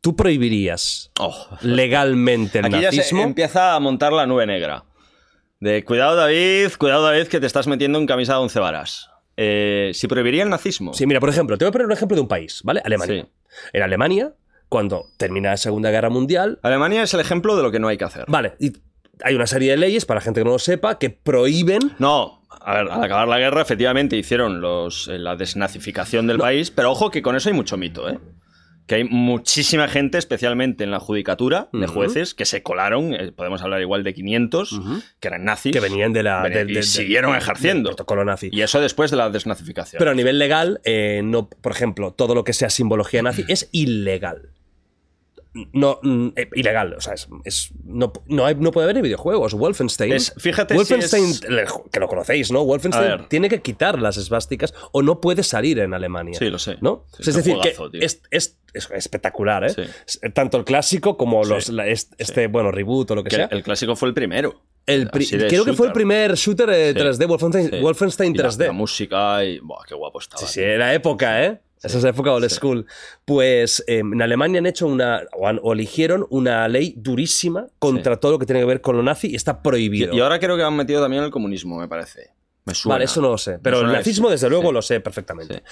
¿tú 0.01 0.17
prohibirías 0.17 1.11
Oh. 1.19 1.35
legalmente 1.63 2.59
el 2.61 2.67
Aquí 2.67 2.81
ya 2.81 2.91
se 2.91 2.99
nazismo? 2.99 3.23
empieza 3.23 3.75
a 3.75 3.81
montar 3.81 4.13
la 4.13 4.27
nube 4.27 4.47
negra. 4.47 4.85
De 5.61 5.85
cuidado, 5.85 6.17
David, 6.17 6.69
cuidado, 6.79 7.03
David, 7.05 7.29
que 7.29 7.41
te 7.41 7.47
estás 7.47 7.67
metiendo 7.67 7.99
en 7.99 8.07
camisa 8.07 8.35
de 8.35 8.39
once 8.41 8.61
varas. 8.61 9.09
Eh, 9.39 9.91
si 9.95 10.07
prohibiría 10.09 10.43
el 10.43 10.49
nazismo. 10.51 10.93
Sí, 10.95 11.07
mira, 11.07 11.21
por 11.21 11.29
ejemplo, 11.29 11.57
te 11.59 11.65
voy 11.65 11.71
a 11.71 11.73
poner 11.73 11.87
un 11.87 11.93
ejemplo 11.93 12.15
de 12.15 12.21
un 12.23 12.29
país, 12.29 12.61
¿vale? 12.65 12.81
Alemania. 12.85 13.23
Sí. 13.25 13.31
En 13.73 13.83
Alemania, 13.83 14.35
cuando 14.69 15.07
termina 15.17 15.51
la 15.51 15.57
Segunda 15.57 15.91
Guerra 15.91 16.11
Mundial, 16.11 16.59
Alemania 16.63 17.03
es 17.03 17.13
el 17.15 17.21
ejemplo 17.21 17.57
de 17.57 17.63
lo 17.63 17.71
que 17.71 17.79
no 17.79 17.89
hay 17.89 17.97
que 17.99 18.05
hacer. 18.05 18.25
Vale, 18.29 18.55
y 18.61 18.73
hay 19.23 19.35
una 19.35 19.47
serie 19.47 19.71
de 19.71 19.77
leyes, 19.79 20.05
para 20.05 20.21
la 20.21 20.25
gente 20.25 20.41
que 20.41 20.45
no 20.45 20.53
lo 20.53 20.59
sepa, 20.59 20.99
que 20.99 21.09
prohíben. 21.11 21.95
No, 21.99 22.47
a 22.51 22.75
ver, 22.75 22.91
al 22.91 23.03
acabar 23.05 23.29
la 23.29 23.39
guerra, 23.39 23.63
efectivamente 23.63 24.17
hicieron 24.17 24.61
los, 24.61 25.09
eh, 25.09 25.19
la 25.19 25.37
desnazificación 25.37 26.27
del 26.27 26.39
país, 26.39 26.71
pero 26.71 26.91
ojo 26.93 27.11
que 27.11 27.23
con 27.23 27.35
eso 27.37 27.49
hay 27.49 27.55
mucho 27.55 27.77
mito, 27.79 28.09
¿eh? 28.11 28.19
Que 28.87 28.95
hay 28.97 29.05
muchísima 29.05 29.89
gente, 29.89 30.17
especialmente 30.17 30.85
en 30.85 30.93
la 30.93 31.01
judicatura 31.01 31.69
de 31.73 31.87
jueces, 31.89 32.35
que 32.35 32.45
se 32.45 32.63
colaron, 32.63 33.15
eh, 33.15 33.33
podemos 33.33 33.61
hablar 33.63 33.81
igual 33.81 34.05
de 34.05 34.15
500, 34.15 34.73
Ujú. 34.73 35.03
que 35.19 35.29
eran 35.29 35.45
nazis. 35.45 35.73
que 35.73 35.81
venían 35.81 36.13
de 36.13 36.23
la. 36.23 36.43
Venían- 36.43 36.59
del- 36.67 36.71
y 36.71 36.75
del- 36.75 36.85
siguieron 36.85 37.33
del- 37.33 37.43
ejerciendo. 37.43 37.95
nazi. 38.25 38.49
Y 38.53 38.61
eso 38.63 38.81
después 38.81 39.11
de 39.11 39.17
la 39.17 39.29
desnazificación. 39.31 39.99
Pero 39.99 40.13
a 40.13 40.15
nivel 40.15 40.39
legal, 40.39 40.81
eh, 40.85 41.21
no, 41.25 41.49
por 41.49 41.73
ejemplo, 41.73 42.13
todo 42.13 42.35
lo 42.37 42.45
que 42.45 42.53
sea 42.53 42.71
simbología 42.71 43.23
nazi 43.23 43.45
es 43.49 43.69
ilegal. 43.73 44.51
No, 45.73 45.99
mm, 46.03 46.29
eh, 46.37 46.49
ilegal, 46.55 46.95
o 46.95 47.01
sea, 47.01 47.15
es, 47.15 47.29
es- 47.45 47.71
no, 47.85 48.13
no, 48.27 48.45
hay- 48.47 48.55
no 48.57 48.71
puede 48.73 48.91
haber 48.91 49.03
videojuegos. 49.03 49.55
Wolfenstein. 49.55 50.13
Es- 50.13 50.35
fíjate 50.37 50.75
si 50.75 50.79
Wolfenstein, 50.79 51.25
es- 51.25 51.49
le- 51.49 51.65
que 51.91 52.01
lo 52.01 52.09
conocéis, 52.09 52.51
¿no? 52.53 52.65
Wolfenstein 52.65 53.27
tiene 53.29 53.49
que 53.49 53.63
quitar 53.63 54.01
las 54.01 54.17
esvásticas 54.17 54.75
o 54.93 55.03
no 55.03 55.21
puede 55.21 55.43
salir 55.43 55.79
en 55.79 55.95
Alemania. 55.95 56.39
Sí, 56.39 56.51
lo 56.51 56.59
sé. 56.59 56.77
¿No? 56.81 57.05
Sí, 57.13 57.23
O 57.23 57.25
sea, 57.25 57.31
es 57.31 57.37
decir, 57.37 57.55
juegazo, 57.57 57.85
que 57.91 57.99
tío. 57.99 58.07
es, 58.07 58.23
es- 58.31 58.59
es 58.75 58.91
espectacular, 58.93 59.65
¿eh? 59.65 59.71
Sí. 59.71 59.83
Es- 60.07 60.21
Tanto 60.35 60.59
el 60.59 60.65
clásico 60.65 61.17
como 61.17 61.45
Sí. 61.45 61.51
los, 61.51 61.69
la- 61.71 61.87
este, 61.87 62.47
bueno, 62.49 62.71
reboot 62.71 63.11
o 63.11 63.15
lo 63.15 63.25
que, 63.25 63.31
Que 63.31 63.37
sea. 63.37 63.49
el, 63.51 63.63
clásico 63.63 63.97
fue 63.97 64.09
el 64.09 64.15
primero. 64.15 64.61
El 64.87 65.11
creo 65.11 65.65
que 65.65 65.73
fue 65.73 65.89
el 65.89 65.93
primer 65.93 66.35
shooter 66.35 66.71
eh, 66.71 66.93
Sí. 66.93 66.99
3D, 67.01 67.27
Wolfenstein, 67.27 67.71
Sí. 67.71 67.81
Wolfenstein 67.81 68.35
Y 68.35 68.39
la- 68.39 68.45
3D. 68.45 68.67
La, 68.67 68.73
música 68.73 69.45
y. 69.45 69.59
Buah, 69.59 69.81
qué 69.89 69.95
guapo 69.97 70.21
estaba. 70.21 70.41
Sí, 70.41 70.47
sí, 70.47 70.61
era 70.61 70.95
época, 70.95 71.45
¿eh? 71.45 71.61
Esa 71.87 71.99
es 71.99 72.05
la 72.05 72.11
época 72.11 72.33
old 72.33 72.49
school. 72.51 72.87
Pues 73.25 73.83
eh, 73.87 73.99
en 74.01 74.21
Alemania 74.21 74.59
han 74.59 74.67
hecho 74.67 74.87
una, 74.87 75.23
o, 75.33 75.47
han- 75.49 75.61
o 75.63 75.73
eligieron 75.73 76.27
una 76.31 76.67
ley 76.69 76.95
durísima 76.97 77.67
contra 77.79 78.19
todo 78.19 78.33
lo 78.33 78.39
que 78.39 78.47
tiene 78.47 78.61
que 78.61 78.67
ver 78.67 78.81
con 78.81 78.97
lo 78.97 79.03
nazi 79.03 79.29
y 79.31 79.35
está 79.37 79.63
prohibido. 79.63 80.13
Y, 80.13 80.19
y 80.19 80.21
ahora 80.21 80.39
creo 80.39 80.57
que 80.57 80.63
han 80.63 80.77
metido 80.77 81.01
también 81.01 81.23
el 81.25 81.31
comunismo, 81.31 81.79
me 81.79 81.89
parece. 81.89 82.31
Me 82.65 82.75
suena. 82.75 82.95
Vale, 82.97 83.05
eso 83.05 83.21
no 83.23 83.29
lo 83.31 83.39
sé. 83.39 83.59
Pero 83.61 83.81
el 83.81 83.93
nazismo, 83.93 84.29
desde 84.29 84.49
luego, 84.51 84.73
lo 84.73 84.83
sé 84.83 85.01
perfectamente. 85.01 85.63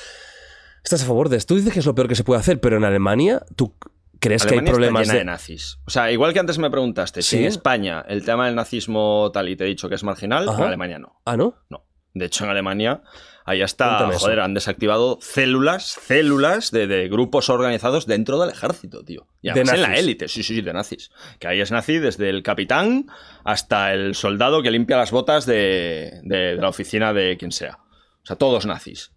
¿Estás 0.83 1.03
a 1.03 1.07
favor 1.07 1.29
de 1.29 1.37
esto? 1.39 1.55
Tú 1.55 1.59
dices 1.59 1.73
que 1.73 1.81
es 1.81 1.87
lo 1.87 1.95
peor 1.95 2.09
que 2.09 2.15
se 2.15 2.25
puede 2.25 2.41
hacer, 2.41 2.61
pero 2.61 2.77
en 2.77 2.85
Alemania, 2.85 3.43
¿tú 3.57 3.75
crees 4.21 4.43
Alemania 4.43 4.65
que 4.65 4.69
hay 4.69 4.73
problemas 4.75 5.03
está 5.03 5.13
llena 5.15 5.19
de... 5.19 5.19
de 5.19 5.25
nazis. 5.33 5.79
O 5.87 5.91
sea, 5.91 6.11
igual 6.13 6.33
que 6.33 6.41
antes 6.41 6.59
me 6.59 6.71
preguntaste, 6.71 7.23
si 7.23 7.39
en 7.39 7.45
España 7.47 8.05
el 8.09 8.25
tema 8.25 8.47
del 8.47 8.55
nazismo 8.55 9.31
tal 9.33 9.49
y 9.49 9.57
te 9.57 9.65
he 9.65 9.67
dicho 9.67 9.89
que 9.89 9.95
es 9.97 10.05
marginal, 10.05 10.49
Ajá. 10.49 10.59
en 10.61 10.65
Alemania 10.69 10.99
no. 10.99 11.21
Ah, 11.25 11.37
¿no? 11.37 11.57
No. 11.69 11.85
De 12.15 12.27
hecho, 12.27 12.45
en 12.45 12.51
Alemania, 12.51 13.03
ahí 13.45 13.63
está, 13.63 13.89
Cuéntame 13.89 14.15
eso. 14.17 14.25
joder, 14.25 14.41
han 14.41 14.55
desactivado 14.55 15.19
células, 15.21 15.85
células 16.03 16.71
de, 16.71 16.87
de 16.87 17.09
grupos 17.09 17.49
organizados 17.51 18.07
dentro 18.07 18.41
del 18.41 18.51
ejército, 18.51 19.05
tío. 19.05 19.27
Y 19.43 19.51
De 19.53 19.61
en 19.61 19.67
la 19.83 19.95
élite, 19.97 20.29
sí, 20.29 20.43
sí, 20.43 20.55
sí, 20.57 20.61
de 20.63 20.73
nazis. 20.73 21.11
Que 21.39 21.49
ahí 21.49 21.61
es 21.61 21.71
nazi 21.71 21.99
desde 21.99 22.31
el 22.31 22.43
capitán 22.43 23.07
hasta 23.45 23.93
el 23.93 24.15
soldado 24.15 24.63
que 24.63 24.71
limpia 24.71 24.97
las 24.97 25.11
botas 25.11 25.47
de, 25.47 26.21
de- 26.23 26.37
de 26.37 26.57
la 26.57 26.69
oficina 26.69 27.13
de 27.13 27.37
quien 27.37 27.53
sea. 27.53 27.79
O 28.23 28.27
sea, 28.27 28.37
todos 28.37 28.65
nazis. 28.67 29.13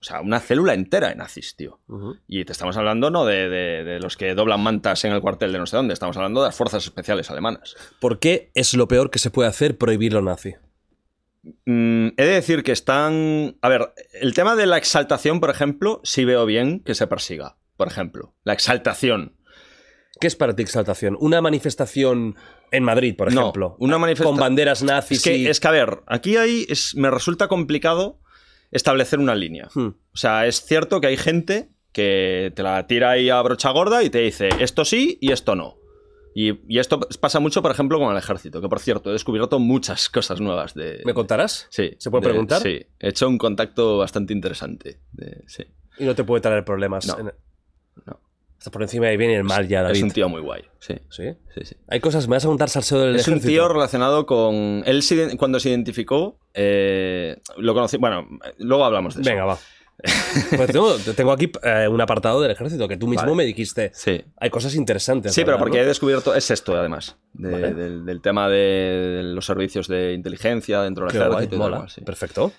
O 0.00 0.04
sea, 0.04 0.20
una 0.20 0.40
célula 0.40 0.74
entera 0.74 1.10
de 1.10 1.14
nazis, 1.14 1.54
tío. 1.54 1.78
Y 2.26 2.44
te 2.44 2.50
estamos 2.52 2.76
hablando 2.76 3.10
no 3.10 3.24
de, 3.24 3.48
de- 3.48 3.84
de 3.84 4.00
los 4.00 4.16
que 4.16 4.34
doblan 4.34 4.60
mantas 4.60 5.04
en 5.04 5.12
el 5.12 5.20
cuartel 5.20 5.52
de 5.52 5.58
no 5.60 5.66
sé 5.66 5.76
dónde, 5.76 5.94
estamos 5.94 6.16
hablando 6.16 6.40
de 6.42 6.48
las 6.48 6.56
fuerzas 6.56 6.82
especiales 6.84 7.30
alemanas. 7.30 7.76
¿Por 8.00 8.18
qué 8.18 8.50
es 8.54 8.74
lo 8.74 8.88
peor 8.88 9.10
que 9.10 9.20
se 9.20 9.30
puede 9.30 9.48
hacer 9.48 9.78
prohibir 9.78 10.12
lo 10.12 10.22
nazi? 10.22 10.54
Mm, 11.64 12.08
he 12.16 12.22
de 12.24 12.32
decir 12.34 12.62
que 12.62 12.72
están... 12.72 13.56
A 13.62 13.68
ver, 13.68 13.92
el 14.20 14.34
tema 14.34 14.54
de 14.56 14.66
la 14.66 14.78
exaltación, 14.78 15.40
por 15.40 15.50
ejemplo, 15.50 16.00
sí 16.04 16.24
veo 16.24 16.46
bien 16.46 16.80
que 16.80 16.94
se 16.94 17.06
persiga. 17.06 17.56
Por 17.76 17.88
ejemplo, 17.88 18.34
la 18.44 18.52
exaltación. 18.52 19.36
¿Qué 20.20 20.26
es 20.28 20.36
para 20.36 20.54
ti 20.54 20.62
exaltación? 20.62 21.16
¿Una 21.18 21.40
manifestación 21.40 22.36
en 22.70 22.84
Madrid, 22.84 23.16
por 23.16 23.32
No, 23.32 23.40
ejemplo? 23.40 23.76
una 23.80 23.98
manifesta- 23.98 24.24
Con 24.30 24.36
banderas 24.36 24.82
nazis 24.82 25.18
Es 25.18 25.24
que, 25.24 25.36
y- 25.36 25.46
es 25.48 25.58
que, 25.58 25.68
a 25.68 25.72
ver, 25.72 25.98
aquí 26.06 26.36
hay, 26.36 26.64
es- 26.68 26.94
me 26.94 27.10
resulta 27.10 27.48
complicado 27.48 28.20
establecer 28.70 29.18
una 29.18 29.34
línea. 29.34 29.68
Hmm. 29.74 29.88
O 29.88 30.16
sea, 30.16 30.46
es 30.46 30.64
cierto 30.64 31.00
que 31.00 31.08
hay 31.08 31.16
gente 31.16 31.70
que 31.92 32.52
te 32.54 32.62
la 32.62 32.86
tira 32.86 33.10
ahí 33.10 33.30
a 33.30 33.42
brocha 33.42 33.70
gorda 33.70 34.02
y 34.02 34.10
te 34.10 34.20
dice 34.20 34.48
esto 34.60 34.84
sí 34.84 35.18
y 35.20 35.32
esto 35.32 35.56
no. 35.56 35.76
Y, 36.34 36.74
y 36.74 36.78
esto 36.78 37.00
pasa 37.20 37.40
mucho, 37.40 37.60
por 37.62 37.70
ejemplo, 37.70 37.98
con 37.98 38.10
el 38.10 38.16
ejército, 38.18 38.60
que 38.60 38.68
por 38.68 38.80
cierto, 38.80 39.10
he 39.10 39.12
descubierto 39.12 39.58
muchas 39.58 40.08
cosas 40.08 40.40
nuevas 40.40 40.74
de... 40.74 41.02
¿Me 41.04 41.14
contarás? 41.14 41.66
Sí. 41.70 41.92
¿Se 41.98 42.10
puede 42.10 42.22
de- 42.22 42.30
preguntar? 42.30 42.62
Sí. 42.62 42.80
He 42.98 43.08
hecho 43.08 43.28
un 43.28 43.38
contacto 43.38 43.98
bastante 43.98 44.32
interesante. 44.32 45.00
de- 45.12 45.44
sí. 45.46 45.64
Y 45.98 46.04
no 46.04 46.14
te 46.14 46.24
puede 46.24 46.40
traer 46.40 46.64
problemas. 46.64 47.06
No, 47.06 47.18
en- 47.18 47.34
no. 48.06 48.20
Está 48.58 48.70
por 48.70 48.82
encima 48.82 49.12
y 49.12 49.16
el 49.16 49.42
mal 49.42 49.66
ya, 49.66 49.82
David. 49.82 49.96
Es 49.96 50.02
un 50.04 50.10
tío 50.12 50.28
muy 50.28 50.40
guay. 50.40 50.62
Sí. 50.78 50.94
¿Sí? 51.10 51.24
Sí, 51.52 51.64
sí. 51.64 51.76
Hay 51.88 51.98
cosas, 51.98 52.28
me 52.28 52.36
vas 52.36 52.44
a 52.44 52.48
contar 52.48 52.68
salseo 52.70 53.00
del 53.00 53.16
Es 53.16 53.26
un 53.26 53.40
tío 53.40 53.68
relacionado 53.68 54.24
con. 54.24 54.84
Él 54.86 55.02
cuando 55.36 55.58
se 55.58 55.70
identificó, 55.70 56.38
eh, 56.54 57.40
lo 57.56 57.74
conocí. 57.74 57.96
Bueno, 57.96 58.28
luego 58.58 58.84
hablamos 58.84 59.16
de 59.16 59.22
eso. 59.22 59.30
Venga, 59.30 59.46
va. 59.46 59.58
Pues 60.56 60.70
tengo, 60.72 60.96
tengo 61.16 61.32
aquí 61.32 61.50
eh, 61.62 61.86
un 61.88 62.00
apartado 62.00 62.40
del 62.40 62.50
ejército 62.50 62.88
que 62.88 62.96
tú 62.96 63.06
mismo 63.06 63.22
Vale. 63.24 63.36
me 63.36 63.44
dijiste. 63.44 63.90
Sí. 63.94 64.24
Hay 64.38 64.50
cosas 64.50 64.74
interesantes. 64.74 65.32
Sí, 65.32 65.42
pero 65.42 65.52
hablar, 65.54 65.64
porque 65.64 65.78
¿no? 65.78 65.84
he 65.84 65.86
descubierto. 65.86 66.34
Es 66.34 66.50
esto, 66.50 66.74
además. 66.76 67.16
de- 67.34 67.50
Vale. 67.50 67.74
del, 67.74 68.04
del 68.06 68.20
tema 68.20 68.48
de 68.48 69.20
los 69.24 69.46
servicios 69.46 69.86
de 69.88 70.12
inteligencia 70.14 70.82
dentro 70.82 71.04
del 71.04 71.12
Qué 71.12 71.18
guay, 71.18 71.30
ejército. 71.30 71.54
y 71.54 71.58
tal 71.58 71.58
mola. 71.58 71.76
cual, 71.78 71.90
sí. 71.90 72.00
Perfecto. 72.00 72.52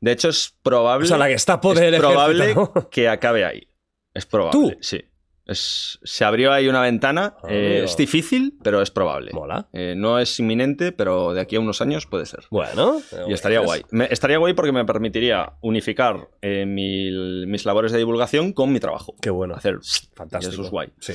De 0.00 0.12
hecho, 0.12 0.28
es 0.28 0.54
probable. 0.62 1.04
O 1.04 1.08
sea, 1.08 1.18
la 1.18 1.26
Gestapo 1.28 1.72
es 1.72 1.80
del 1.80 1.96
probable 1.98 2.44
ejército, 2.52 2.72
¿no? 2.74 2.90
que 2.90 3.08
acabe 3.08 3.44
ahí. 3.44 3.68
Es 4.14 4.24
probable. 4.26 4.52
¿Tú? 4.58 4.76
Sí. 4.80 5.04
Es, 5.46 6.00
se 6.02 6.24
abrió 6.24 6.52
ahí 6.52 6.66
una 6.68 6.80
ventana. 6.80 7.34
Ah, 7.42 7.46
eh, 7.48 7.82
es 7.84 7.96
difícil, 7.96 8.54
pero 8.64 8.82
es 8.82 8.90
probable. 8.90 9.30
Mola. 9.32 9.68
Eh, 9.72 9.94
no 9.96 10.18
es 10.18 10.38
inminente, 10.40 10.90
pero 10.92 11.32
de 11.34 11.40
aquí 11.40 11.54
a 11.56 11.60
unos 11.60 11.80
años 11.80 12.06
puede 12.06 12.26
ser. 12.26 12.40
Bueno. 12.50 13.00
Y 13.28 13.32
estaría 13.32 13.60
guay. 13.60 13.82
Me- 13.90 14.08
estaría 14.10 14.38
guay 14.38 14.54
porque 14.54 14.72
me 14.72 14.84
permitiría 14.84 15.52
unificar 15.60 16.28
eh, 16.42 16.66
mi- 16.66 17.46
mis 17.46 17.64
labores 17.64 17.92
de 17.92 17.98
divulgación 17.98 18.52
con 18.52 18.72
mi 18.72 18.80
trabajo. 18.80 19.14
Qué 19.22 19.30
bueno. 19.30 19.54
Hacer. 19.54 19.78
Fantástico. 20.14 20.52
Eso 20.52 20.62
es 20.64 20.70
guay. 20.70 20.88
Sí. 20.98 21.12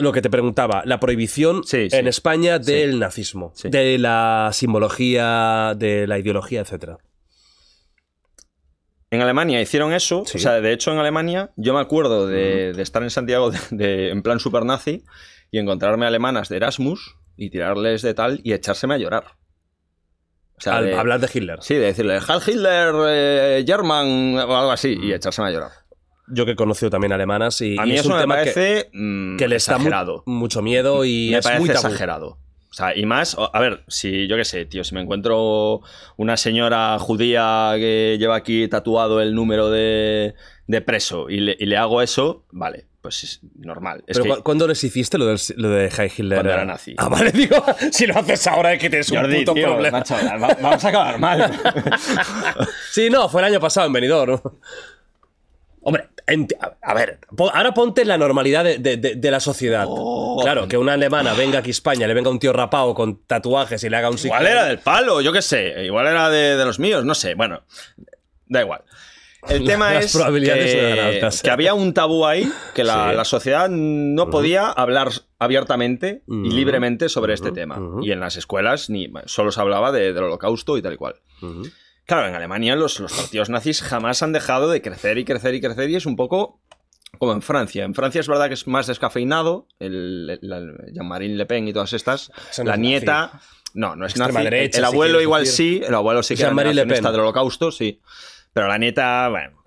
Lo 0.00 0.12
que 0.12 0.22
te 0.22 0.30
preguntaba, 0.30 0.82
la 0.84 1.00
prohibición 1.00 1.64
Sí, 1.64 1.90
sí. 1.90 1.96
en 1.96 2.06
España 2.06 2.58
del 2.60 3.00
nazismo, 3.00 3.52
de 3.64 3.98
la 3.98 4.50
simbología, 4.52 5.74
de 5.76 6.06
la 6.06 6.18
ideología, 6.20 6.60
etcétera. 6.60 6.98
En 9.10 9.22
Alemania 9.22 9.60
hicieron 9.62 9.92
eso. 9.92 10.24
Sí. 10.26 10.36
O 10.38 10.40
sea, 10.40 10.60
de 10.60 10.72
hecho, 10.72 10.92
en 10.92 10.98
Alemania 10.98 11.50
yo 11.56 11.72
me 11.74 11.80
acuerdo 11.80 12.26
de, 12.26 12.72
de 12.74 12.82
estar 12.82 13.02
en 13.02 13.10
Santiago 13.10 13.50
de, 13.50 13.58
de- 13.70 14.10
en 14.10 14.22
plan 14.22 14.38
super 14.40 14.64
nazi 14.64 15.04
y 15.50 15.58
encontrarme 15.58 16.06
alemanas 16.06 16.48
de 16.48 16.56
Erasmus 16.56 17.16
y 17.36 17.50
tirarles 17.50 18.02
de 18.02 18.12
tal 18.14 18.40
y 18.44 18.52
echárseme 18.52 18.94
a 18.94 18.98
llorar. 18.98 19.24
O 20.56 20.60
sea, 20.60 20.76
Al 20.78 20.86
de- 20.86 20.94
hablar 20.94 21.20
de 21.20 21.30
Hitler. 21.32 21.58
Sí, 21.62 21.74
de 21.74 21.80
decirle 21.86 22.14
Heil 22.18 22.40
Hitler, 22.46 22.94
eh, 23.08 23.64
German 23.66 24.36
o 24.38 24.56
algo 24.56 24.72
así 24.72 24.98
y 25.00 25.12
echárseme 25.12 25.48
a 25.48 25.50
llorar. 25.52 25.70
Yo 26.30 26.44
que 26.44 26.50
he 26.52 26.56
conocido 26.56 26.90
también 26.90 27.12
alemanas 27.12 27.60
y, 27.62 27.78
A 27.78 27.86
y 27.86 27.90
mí 27.90 27.94
es 27.94 28.00
eso 28.00 28.10
un 28.10 28.16
me 28.16 28.20
tema 28.20 28.34
que, 28.34 28.40
parece 28.52 28.90
mm, 28.92 29.36
que 29.38 29.48
les 29.48 29.64
da 29.64 29.74
mu- 29.78 29.84
exagerado. 29.84 30.22
mucho 30.26 30.60
miedo 30.60 31.04
y 31.06 31.28
me 31.30 31.38
es 31.38 31.44
parece 31.44 31.60
muy 31.60 31.68
tabú. 31.70 31.86
exagerado. 31.86 32.38
O 32.70 32.74
sea, 32.74 32.96
y 32.96 33.06
más, 33.06 33.36
a 33.52 33.60
ver, 33.60 33.82
si 33.88 34.26
yo 34.28 34.36
qué 34.36 34.44
sé, 34.44 34.64
tío, 34.66 34.84
si 34.84 34.94
me 34.94 35.00
encuentro 35.00 35.80
una 36.16 36.36
señora 36.36 36.98
judía 36.98 37.72
que 37.76 38.16
lleva 38.20 38.36
aquí 38.36 38.68
tatuado 38.68 39.20
el 39.22 39.34
número 39.34 39.70
de, 39.70 40.34
de 40.66 40.80
preso 40.82 41.30
y 41.30 41.40
le, 41.40 41.56
y 41.58 41.64
le 41.66 41.76
hago 41.78 42.02
eso, 42.02 42.44
vale, 42.52 42.84
pues 43.00 43.24
es 43.24 43.40
normal. 43.58 44.04
Es 44.06 44.18
Pero 44.18 44.24
que, 44.24 44.36
cu- 44.40 44.42
¿cuándo 44.44 44.68
les 44.68 44.84
hiciste 44.84 45.16
lo, 45.16 45.24
del, 45.26 45.38
lo 45.56 45.70
de 45.70 45.86
Hitler? 45.86 46.36
Cuando 46.38 46.52
era 46.52 46.64
nazi. 46.66 46.94
Ah, 46.98 47.08
vale, 47.08 47.32
digo, 47.32 47.56
si 47.90 48.06
lo 48.06 48.18
haces 48.18 48.46
ahora 48.46 48.74
es 48.74 48.78
que 48.80 48.90
tienes 48.90 49.10
un 49.10 49.22
puto 49.22 49.54
tío, 49.54 49.64
problema. 49.68 49.98
macho, 50.00 50.14
va- 50.14 50.56
vamos 50.60 50.84
a 50.84 50.88
acabar 50.88 51.18
mal. 51.18 51.50
Sí, 52.92 53.08
no, 53.10 53.28
fue 53.30 53.40
el 53.42 53.46
año 53.52 53.60
pasado 53.60 53.86
en 53.86 53.92
Benidorm. 53.94 54.40
Hombre, 55.82 56.08
a, 56.82 56.94
ver, 56.94 57.18
ahora 57.52 57.72
ponte 57.74 58.02
en 58.02 58.08
la 58.08 58.18
normalidad 58.18 58.64
de, 58.64 58.78
de- 58.78 58.96
de- 58.96 59.14
de 59.16 59.30
la 59.30 59.40
sociedad. 59.40 59.84
Oh. 59.88 60.38
Claro, 60.42 60.68
que 60.68 60.76
una 60.76 60.92
alemana 60.94 61.32
venga 61.34 61.60
aquí 61.60 61.70
a 61.70 61.72
España, 61.72 62.06
le 62.06 62.14
venga 62.14 62.30
un 62.30 62.38
tío 62.38 62.52
rapado 62.52 62.94
con 62.94 63.22
tatuajes 63.26 63.82
y 63.84 63.88
le 63.88 63.96
haga 63.96 64.10
un 64.10 64.18
igual 64.18 64.46
era 64.46 64.64
del 64.64 64.78
palo, 64.78 65.20
yo 65.20 65.32
qué 65.32 65.42
sé, 65.42 65.84
igual 65.84 66.06
era 66.06 66.28
de, 66.30 66.62
los 66.64 66.78
míos, 66.78 67.04
no 67.04 67.14
sé, 67.14 67.34
bueno, 67.34 67.62
da 68.46 68.60
igual. 68.62 68.82
El 69.48 69.64
tema 69.66 69.96
es 69.98 70.16
que, 70.16 71.00
altas. 71.00 71.42
que 71.42 71.50
había 71.50 71.72
un 71.72 71.94
tabú 71.94 72.26
ahí, 72.26 72.50
que 72.74 72.82
la, 72.84 73.10
Sí. 73.10 73.16
la 73.16 73.24
sociedad 73.24 73.68
no 73.70 74.30
podía 74.30 74.66
hablar 74.70 75.10
abiertamente 75.38 76.22
y 76.26 76.32
Ujú. 76.48 76.56
libremente 76.56 77.08
sobre 77.08 77.34
este 77.34 77.48
Ujú. 77.48 77.54
tema. 77.54 77.78
Ujú. 77.78 78.04
Y 78.04 78.10
en 78.12 78.20
las 78.20 78.36
escuelas 78.36 78.90
ni, 78.90 79.10
solo 79.26 79.52
se 79.52 79.60
hablaba 79.60 79.92
de- 79.92 80.12
del 80.12 80.24
holocausto 80.24 80.76
y 80.76 80.82
tal 80.82 80.92
y 80.94 80.96
cual. 80.96 81.14
Claro, 82.08 82.26
en 82.26 82.34
Alemania 82.34 82.74
los, 82.74 82.98
los 83.00 83.12
partidos 83.12 83.50
nazis 83.50 83.82
jamás 83.82 84.22
han 84.22 84.32
dejado 84.32 84.68
de 84.70 84.82
crecer 84.82 85.18
y 85.18 85.24
crecer 85.24 85.54
y 85.54 85.60
crecer 85.60 85.90
y 85.90 85.94
es 85.96 86.06
un 86.06 86.16
poco 86.16 86.58
como 87.18 87.32
en 87.32 87.42
Francia. 87.42 87.84
En 87.84 87.94
Francia 87.94 88.20
es 88.20 88.28
verdad 88.28 88.48
que 88.48 88.54
es 88.54 88.66
más 88.66 88.86
descafeinado, 88.86 89.68
el, 89.78 90.38
el- 90.42 90.48
la- 90.48 90.62
Jean-Marie 90.92 91.28
Le 91.36 91.44
Pen 91.46 91.68
y 91.68 91.72
todas 91.74 91.92
estas. 91.92 92.32
No 92.58 92.64
la 92.64 92.74
es 92.74 92.80
nieta... 92.80 93.40
No, 93.74 93.94
no 93.94 94.06
es 94.06 94.16
nazi. 94.16 94.32
derecha, 94.42 94.78
el 94.78 94.84
si 94.84 94.90
abuelo 94.90 95.12
quieres 95.12 95.22
igual 95.24 95.44
decir. 95.44 95.80
sí, 95.82 95.86
el 95.86 95.94
abuelo 95.94 96.22
sí 96.22 96.34
que 96.34 96.42
era 96.42 96.54
Le 96.72 96.86
Pen. 96.86 97.02
del 97.04 97.20
holocausto, 97.20 97.70
sí. 97.70 98.00
Pero 98.54 98.66
la 98.66 98.78
nieta, 98.78 99.28
bueno, 99.28 99.62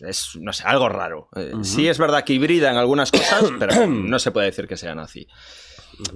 es, 0.00 0.30
no 0.40 0.52
sé, 0.52 0.64
algo 0.66 0.88
raro. 0.88 1.28
Eh, 1.36 1.52
Sí 1.62 1.86
es 1.88 1.98
verdad 1.98 2.24
que 2.24 2.32
hibrida 2.32 2.68
en 2.72 2.76
algunas 2.76 3.12
cosas, 3.12 3.44
pero 3.58 3.86
no 3.86 4.18
se 4.18 4.32
puede 4.32 4.46
decir 4.46 4.66
que 4.66 4.76
sea 4.76 4.96
nazi. 4.96 5.28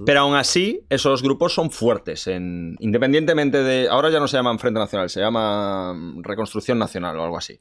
Pero 0.05 0.21
aún 0.21 0.35
así, 0.35 0.81
esos 0.89 1.21
grupos 1.21 1.53
son 1.53 1.69
fuertes. 1.71 2.27
En, 2.27 2.75
independientemente 2.79 3.63
de. 3.63 3.87
Ahora 3.89 4.09
ya 4.09 4.19
no 4.19 4.27
se 4.27 4.37
llaman 4.37 4.59
Frente 4.59 4.79
Nacional, 4.79 5.09
se 5.09 5.19
llama 5.19 5.93
mm, 5.93 6.23
Reconstrucción 6.23 6.79
Nacional 6.79 7.17
o 7.19 7.23
algo 7.23 7.37
así. 7.37 7.59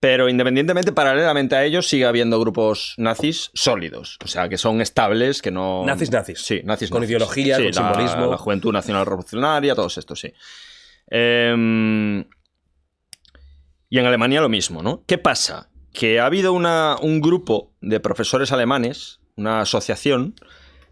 Pero 0.00 0.28
independientemente, 0.28 0.92
paralelamente 0.92 1.56
a 1.56 1.64
ellos, 1.64 1.88
sigue 1.88 2.04
habiendo 2.04 2.38
grupos 2.38 2.92
nazis 2.98 3.50
sólidos. 3.54 4.18
O 4.22 4.28
sea, 4.28 4.50
que 4.50 4.58
son 4.58 4.82
estables, 4.82 5.40
que 5.40 5.50
no. 5.50 5.82
Nazis, 5.86 6.10
nazis. 6.10 6.40
Sí, 6.42 6.60
nazis. 6.64 6.90
Con 6.90 7.00
nazis. 7.00 7.10
ideología, 7.16 7.56
Sí, 7.56 7.62
con 7.62 7.72
la- 7.72 7.92
simbolismo. 7.94 8.30
La 8.30 8.36
Juventud 8.36 8.72
Nacional 8.72 9.06
Revolucionaria, 9.06 9.74
todos 9.74 9.96
estos, 9.96 10.20
sí. 10.20 10.32
Em, 11.08 12.20
y 13.88 13.98
en 13.98 14.06
Alemania 14.06 14.40
lo 14.40 14.48
mismo, 14.48 14.82
¿no? 14.82 15.04
¿Qué 15.06 15.16
pasa? 15.18 15.70
Que 15.92 16.20
ha 16.20 16.26
habido 16.26 16.52
una- 16.52 16.96
un 17.00 17.20
grupo 17.20 17.72
de 17.80 18.00
profesores 18.00 18.52
alemanes, 18.52 19.20
una 19.36 19.60
asociación, 19.60 20.34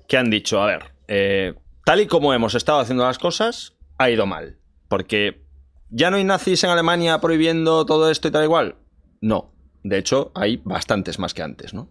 que 0.09 0.17
han 0.17 0.31
dicho, 0.31 0.63
a 0.63 0.67
ver, 0.67 0.93
eh, 1.09 1.55
tal 1.85 2.01
y 2.01 2.07
como 2.07 2.35
hemos 2.35 2.55
estado 2.55 2.81
haciendo 2.81 3.05
las 3.05 3.19
cosas, 3.19 3.75
ha 3.99 4.11
ido 4.11 4.27
mal. 4.27 4.59
Porque 4.89 5.43
ya 5.91 6.11
no 6.11 6.17
hay 6.17 6.25
nazis 6.25 6.65
en 6.65 6.71
Alemania 6.71 7.21
prohibiendo 7.21 7.87
todo 7.87 8.11
esto 8.11 8.29
y 8.29 8.31
tal 8.31 8.45
igual. 8.45 8.77
No. 9.21 9.53
De 9.83 9.99
hecho, 9.99 10.33
hay 10.35 10.61
bastantes 10.65 11.19
más 11.19 11.35
que 11.35 11.43
antes, 11.43 11.75
¿no? 11.75 11.89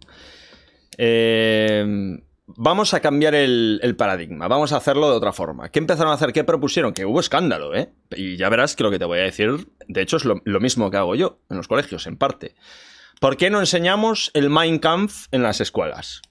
Eh, 0.97 2.17
vamos 2.47 2.93
a 2.93 2.99
cambiar 2.99 3.35
el, 3.35 3.95
paradigma, 3.97 4.47
vamos 4.47 4.71
a 4.71 4.77
hacerlo 4.77 5.09
de 5.09 5.17
otra 5.17 5.33
forma. 5.33 5.69
¿Qué 5.69 5.79
empezaron 5.79 6.11
a 6.11 6.15
hacer? 6.15 6.33
¿Qué 6.33 6.43
propusieron? 6.43 6.93
Que 6.93 7.05
hubo 7.05 7.19
escándalo, 7.19 7.75
¿eh? 7.75 7.93
Y 8.11 8.37
ya 8.37 8.49
verás 8.49 8.75
que 8.75 8.83
lo 8.83 8.91
que 8.91 8.99
te 8.99 9.05
voy 9.05 9.19
a 9.19 9.23
decir, 9.23 9.67
de 9.87 10.01
hecho, 10.01 10.17
es 10.17 10.25
lo, 10.25 10.41
lo 10.45 10.59
mismo 10.59 10.89
que 10.89 10.97
hago 10.97 11.15
yo 11.15 11.39
en 11.49 11.57
los 11.57 11.67
colegios, 11.67 12.07
en 12.07 12.17
parte. 12.17 12.55
¿Por 13.19 13.37
qué 13.37 13.49
no 13.49 13.59
enseñamos 13.59 14.31
el 14.33 14.49
Mein 14.49 14.79
Kampf 14.79 15.27
en 15.31 15.43
las 15.43 15.61
escuelas? 15.61 16.21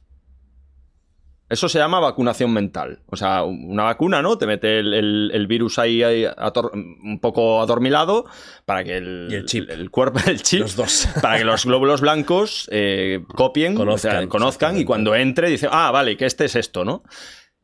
Eso 1.50 1.68
se 1.68 1.78
llama 1.78 2.00
vacunación 2.00 2.52
mental. 2.52 3.00
O 3.06 3.16
sea, 3.16 3.42
una 3.42 3.82
vacuna, 3.82 4.22
¿no? 4.22 4.38
Te 4.38 4.46
mete 4.46 4.78
el, 4.78 4.94
el- 4.94 5.30
el 5.34 5.46
virus 5.46 5.78
ahí, 5.78 6.02
ahí 6.02 6.24
ator- 6.24 6.70
un 6.72 7.18
poco 7.20 7.60
adormilado 7.60 8.24
para 8.64 8.84
que 8.84 8.96
el, 8.96 9.28
Y 9.30 9.34
el 9.34 9.44
chip. 9.44 9.68
el 9.68 9.90
cuerpo, 9.90 10.20
el 10.26 10.40
chip, 10.42 10.60
Los 10.60 10.76
dos. 10.76 11.08
para 11.20 11.38
que 11.38 11.44
los 11.44 11.66
glóbulos 11.66 12.00
blancos 12.00 12.68
eh, 12.72 13.24
copien, 13.34 13.74
Conozcan, 13.74 14.16
o 14.16 14.20
sea, 14.20 14.28
conozcan 14.28 14.78
y 14.78 14.84
cuando 14.84 15.14
entre 15.14 15.50
dice, 15.50 15.68
ah, 15.70 15.90
vale, 15.90 16.16
que 16.16 16.24
este 16.24 16.46
es 16.46 16.54
esto, 16.56 16.84
¿no? 16.84 17.02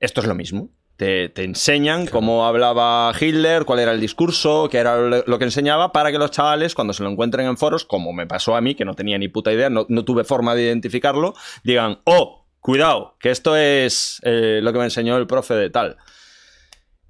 Esto 0.01 0.21
es 0.21 0.27
lo 0.27 0.35
mismo. 0.35 0.71
Te, 0.97 1.29
te 1.29 1.45
enseñan 1.45 2.07
cómo 2.07 2.47
hablaba 2.47 3.13
Hitler, 3.21 3.67
cuál 3.67 3.81
era 3.81 3.93
el 3.93 4.01
discurso, 4.01 4.69
qué 4.71 4.79
era 4.79 4.97
lo 4.97 5.23
lo 5.27 5.39
que 5.39 5.45
enseñaba, 5.45 5.93
para 5.93 6.11
que 6.11 6.17
los 6.19 6.31
chavales, 6.31 6.75
cuando 6.75 6.95
se 6.95 7.03
lo 7.03 7.11
encuentren 7.11 7.47
en 7.47 7.59
foros, 7.59 7.85
como 7.85 8.15
me 8.15 8.27
pasó 8.27 8.57
a 8.57 8.63
mí, 8.63 8.75
que 8.75 8.87
no 8.87 8.95
tenía 8.95 9.19
ni 9.19 9.29
puta 9.29 9.53
idea, 9.53 9.69
no, 9.69 9.85
no 9.91 10.05
tuve 10.07 10.25
forma 10.25 10.55
de 10.55 10.63
identificarlo, 10.63 11.35
digan, 11.65 11.99
oh, 12.05 12.46
cuidado, 12.67 13.17
que 13.21 13.31
esto 13.31 13.57
es 13.57 14.21
eh, 14.25 14.61
lo 14.63 14.73
que 14.73 14.79
me 14.79 14.85
enseñó 14.85 15.17
el 15.17 15.27
profe 15.27 15.55
de 15.55 15.71
tal. 15.71 15.97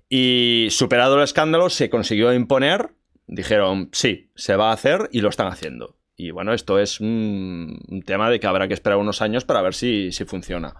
Y 0.08 0.68
superado 0.70 1.16
el 1.16 1.24
escándalo, 1.24 1.68
se 1.70 1.90
consiguió 1.90 2.32
imponer. 2.32 2.90
Dijeron, 3.26 3.88
sí, 3.92 4.30
se 4.36 4.54
va 4.54 4.70
a 4.70 4.74
hacer 4.74 5.08
y 5.10 5.20
lo 5.20 5.28
están 5.30 5.48
haciendo. 5.48 5.96
Y 6.16 6.30
bueno, 6.30 6.52
esto 6.54 6.78
es 6.78 7.00
un, 7.00 7.80
un 7.88 8.02
tema 8.02 8.30
de 8.30 8.38
que 8.38 8.46
habrá 8.46 8.68
que 8.68 8.74
esperar 8.74 8.98
unos 8.98 9.20
años 9.20 9.44
para 9.44 9.62
ver 9.62 9.74
si, 9.74 10.12
si 10.12 10.24
funciona. 10.24 10.74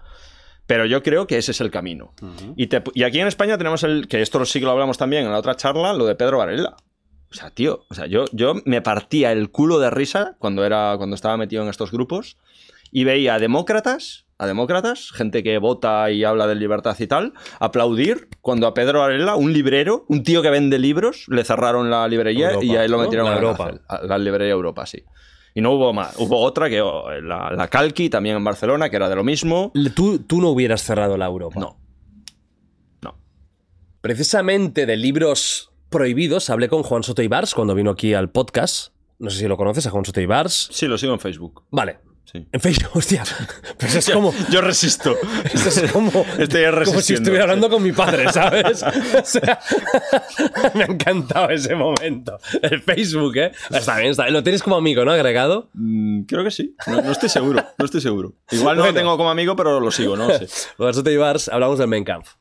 Pero 0.67 0.87
yo 0.87 1.03
creo 1.03 1.27
que 1.27 1.39
ese 1.39 1.51
es 1.51 1.61
el 1.61 1.71
camino. 1.71 2.15
y, 2.57 2.69
te- 2.69 2.83
y 2.95 3.03
aquí 3.03 3.21
en 3.21 3.27
España 3.27 3.59
tenemos 3.59 3.83
el, 3.83 4.07
que 4.09 4.23
esto 4.23 4.45
sí 4.45 4.61
que 4.61 4.65
lo 4.65 4.73
hablamos 4.73 4.97
también 4.99 5.25
en 5.27 5.33
la 5.33 5.39
otra 5.39 5.57
charla, 5.57 5.93
lo 5.93 6.07
de 6.07 6.15
Pedro 6.15 6.39
Varela. 6.39 6.77
O 7.31 7.35
sea, 7.35 7.51
tío, 7.51 7.85
o 7.91 7.95
sea, 7.95 8.07
yo, 8.07 8.25
yo 8.33 8.55
me 8.65 8.81
partía 8.81 9.33
el 9.33 9.51
culo 9.51 9.81
de 9.81 9.91
risa 9.91 10.37
cuando, 10.39 10.65
era, 10.65 10.95
cuando 10.97 11.15
estaba 11.17 11.37
metido 11.37 11.63
en 11.65 11.69
estos 11.69 11.91
grupos 11.91 12.37
y 12.93 13.03
veía 13.05 13.35
a 13.35 13.39
demócratas, 13.41 14.26
a 14.39 14.47
demócratas, 14.47 15.13
gente 15.13 15.43
que 15.43 15.59
vota 15.59 16.11
y 16.11 16.25
habla 16.25 16.47
de 16.47 16.55
libertad 16.55 16.97
y 16.99 17.07
tal, 17.07 17.33
aplaudir 17.59 18.29
cuando 18.41 18.67
a 18.67 18.75
Pedro 18.75 19.01
Varela, 19.01 19.37
un 19.37 19.53
librero, 19.53 20.05
un 20.09 20.23
tío 20.23 20.43
que 20.43 20.51
vende 20.51 20.79
libros, 20.79 21.25
le 21.29 21.43
cerraron 21.45 21.91
la 21.91 22.07
librería 22.07 22.49
Europa, 22.51 22.65
y 22.67 22.77
ahí 22.77 22.89
lo 22.89 22.99
¿no? 22.99 23.05
metieron 23.05 23.27
La 23.27 23.33
a 23.33 23.35
la 23.35 23.41
Europa. 23.41 23.65
cárcel, 23.65 23.83
a 23.89 24.03
la 24.05 24.19
librería 24.19 24.53
Europa, 24.53 24.87
sí. 24.87 25.03
Y 25.55 25.63
no 25.63 25.73
hubo 25.73 25.95
más. 25.95 26.15
Hubo 26.19 26.39
otra 26.41 26.69
que 26.69 26.83
oh, 26.83 27.11
la, 27.23 27.51
la 27.51 27.69
Calqui, 27.69 28.11
también 28.11 28.37
en 28.37 28.45
Barcelona, 28.45 28.91
que 28.91 28.97
era 28.97 29.09
de 29.09 29.17
lo 29.17 29.25
mismo. 29.25 29.73
Tú, 29.95 30.19
tú 30.19 30.43
no 30.43 30.51
hubieras 30.51 30.83
cerrado 30.83 31.17
la 31.17 31.25
Europa. 31.25 31.59
No. 31.59 31.79
No. 33.01 33.19
Precisamente 34.03 34.85
de 34.85 34.99
libros 34.99 35.73
prohibidos, 35.89 36.51
hablé 36.51 36.69
con 36.69 36.83
Juan 36.83 37.03
Soto 37.03 37.23
Ibars 37.23 37.55
cuando 37.55 37.75
vino 37.75 37.91
aquí 37.91 38.13
al 38.13 38.29
podcast. 38.29 38.93
No 39.19 39.31
sé 39.31 39.39
si 39.39 39.49
lo 39.49 39.57
conoces, 39.57 39.87
a 39.87 39.91
Juan 39.91 40.05
Soto 40.05 40.21
Ibars. 40.21 40.69
Sí, 40.73 40.87
lo 40.89 40.99
sigo 40.99 41.15
en 41.15 41.21
Facebook. 41.21 41.65
Vale. 41.71 42.01
Sí. 42.31 42.45
En 42.51 42.61
Facebook, 42.61 42.91
hostia. 42.97 43.23
Pues 43.79 43.95
es 43.95 44.11
como. 44.11 44.35
Yo 44.51 44.61
resisto. 44.61 45.17
Es 45.55 45.91
como, 45.93 46.11
Estoy 46.39 46.65
como 46.65 46.73
si 46.73 46.79
resistiendo. 46.81 47.23
estuviera 47.23 47.45
hablando 47.45 47.71
con 47.71 47.83
mi 47.83 47.93
padre, 47.93 48.31
¿sabes? 48.33 48.83
O 49.17 49.25
sea, 49.25 49.61
me 50.75 50.83
ha 50.83 50.87
encantado 50.87 51.51
ese 51.51 51.75
momento. 51.75 52.39
El 52.63 52.83
Facebook, 52.83 53.37
¿eh? 53.37 53.53
Está 53.71 53.97
bien, 53.99 54.11
está 54.11 54.25
bien. 54.25 54.35
Lo 54.35 54.43
tienes 54.43 54.63
como 54.63 54.77
amigo, 54.77 55.05
¿no? 55.05 55.13
Agregado. 55.13 55.71
Mm, 55.75 56.23
creo 56.23 56.43
que 56.45 56.51
sí. 56.51 56.75
No, 56.87 57.01
no 57.01 57.13
estoy 57.13 57.29
seguro. 57.29 57.65
No 57.79 57.85
estoy 57.85 58.01
seguro. 58.01 58.35
Igual 58.51 58.77
no 58.77 58.83
Bueno. 58.83 58.93
lo 58.95 59.01
tengo 59.01 59.17
como 59.17 59.31
amigo, 59.31 59.55
pero 59.57 59.79
lo 59.81 59.91
sigo, 59.91 60.17
¿no? 60.17 60.29
Sí. 60.39 60.47
Con 60.77 60.93
Soto 60.93 61.11
Ibars 61.11 61.49
hablamos 61.49 61.79
del 61.79 61.89
Mein 61.89 62.05
Kampf. 62.05 62.33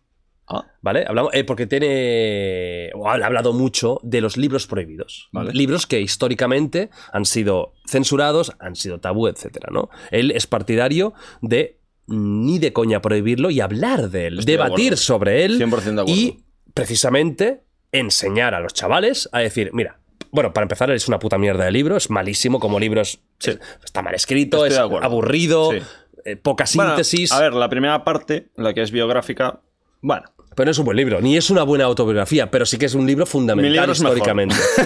Ah. 0.47 0.63
¿Vale? 0.81 1.05
Hablamos, 1.07 1.33
eh, 1.33 1.43
porque 1.43 1.65
tiene. 1.65 2.91
ha 3.05 3.13
hablado 3.25 3.51
mucho 3.53 3.99
de 4.03 4.21
los 4.21 4.37
libros 4.37 4.67
prohibidos. 4.67 5.27
Vale. 5.31 5.51
Libros 5.53 5.87
que 5.87 5.99
históricamente 6.01 6.89
han 7.11 7.25
sido 7.25 7.73
censurados, 7.87 8.51
han 8.59 8.75
sido 8.75 8.99
tabú, 8.99 9.27
etcétera, 9.27 9.69
¿no? 9.71 9.89
Él 10.11 10.31
es 10.31 10.45
partidario 10.45 11.13
de 11.41 11.79
ni 12.07 12.59
de 12.59 12.71
coña 12.73 13.01
prohibirlo 13.01 13.49
y 13.49 13.59
hablar 13.61 14.11
de 14.11 14.27
él, 14.27 14.39
Estoy 14.39 14.53
debatir 14.53 14.97
sobre 14.97 15.45
él 15.45 15.57
100% 15.59 15.69
de 15.81 16.01
acuerdo. 16.01 16.11
y 16.11 16.43
precisamente 16.75 17.63
enseñar 17.91 18.53
a 18.53 18.59
los 18.59 18.73
chavales 18.73 19.27
a 19.31 19.39
decir, 19.39 19.71
mira, 19.73 19.99
bueno, 20.31 20.53
para 20.53 20.65
empezar 20.65 20.91
es 20.91 21.07
una 21.07 21.17
puta 21.17 21.39
mierda 21.39 21.65
de 21.65 21.71
libro, 21.71 21.97
es 21.97 22.11
malísimo 22.11 22.59
como 22.59 22.79
libro, 22.79 23.01
es- 23.01 23.19
es- 23.41 23.59
está 23.83 24.03
mal 24.03 24.13
escrito, 24.13 24.65
Estoy 24.65 24.85
es 24.85 25.03
aburrido, 25.03 25.71
Sí. 25.71 25.77
eh, 26.25 26.35
poca 26.35 26.65
Bueno, 26.75 26.91
síntesis. 26.91 27.31
a 27.31 27.39
ver, 27.39 27.53
la 27.53 27.69
primera 27.69 28.03
parte, 28.03 28.49
la 28.55 28.73
que 28.75 28.81
es 28.83 28.91
biográfica, 28.91 29.61
bueno, 30.01 30.25
Pero 30.55 30.65
no 30.65 30.71
es 30.71 30.79
un 30.79 30.85
buen 30.85 30.95
libro, 30.97 31.19
ni 31.21 31.35
es 31.37 31.49
una 31.49 31.63
buena 31.63 31.83
autobiografía, 31.85 32.49
pero 32.49 32.65
sí 32.65 32.77
que 32.77 32.85
es 32.85 32.95
un 32.95 33.05
libro 33.05 33.25
fundamental 33.25 33.71
libro 33.73 33.91
históricamente. 33.91 34.55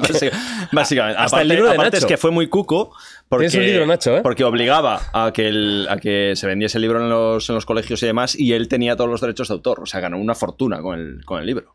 Básica- 0.00 0.36
Básicamente. 0.72 1.18
Hasta 1.18 1.36
aparte, 1.36 1.42
el 1.42 1.48
libro 1.48 1.64
de 1.66 1.72
aparte 1.72 1.96
Nacho. 1.96 2.06
es 2.06 2.10
que 2.10 2.16
fue 2.16 2.30
muy 2.30 2.48
cuco. 2.48 2.92
Porque, 3.28 3.46
un 3.58 3.64
libro, 3.64 3.86
Nacho, 3.86 4.16
¿eh? 4.16 4.20
Porque 4.22 4.44
obligaba 4.44 5.00
a 5.12 5.32
que, 5.32 5.48
el- 5.48 5.86
a 5.90 5.98
que 5.98 6.32
se 6.34 6.46
vendiese 6.46 6.78
el 6.78 6.82
libro 6.82 7.00
en 7.02 7.08
los, 7.10 7.48
en 7.48 7.54
los 7.54 7.66
colegios 7.66 8.02
y 8.02 8.06
demás, 8.06 8.34
y 8.38 8.52
él 8.52 8.68
tenía 8.68 8.96
todos 8.96 9.10
los 9.10 9.20
derechos 9.20 9.48
de 9.48 9.54
autor. 9.54 9.80
O 9.80 9.86
sea, 9.86 10.00
ganó 10.00 10.18
una 10.18 10.34
fortuna 10.34 10.80
con 10.80 10.98
el, 10.98 11.24
con 11.24 11.40
el 11.40 11.46
libro. 11.46 11.74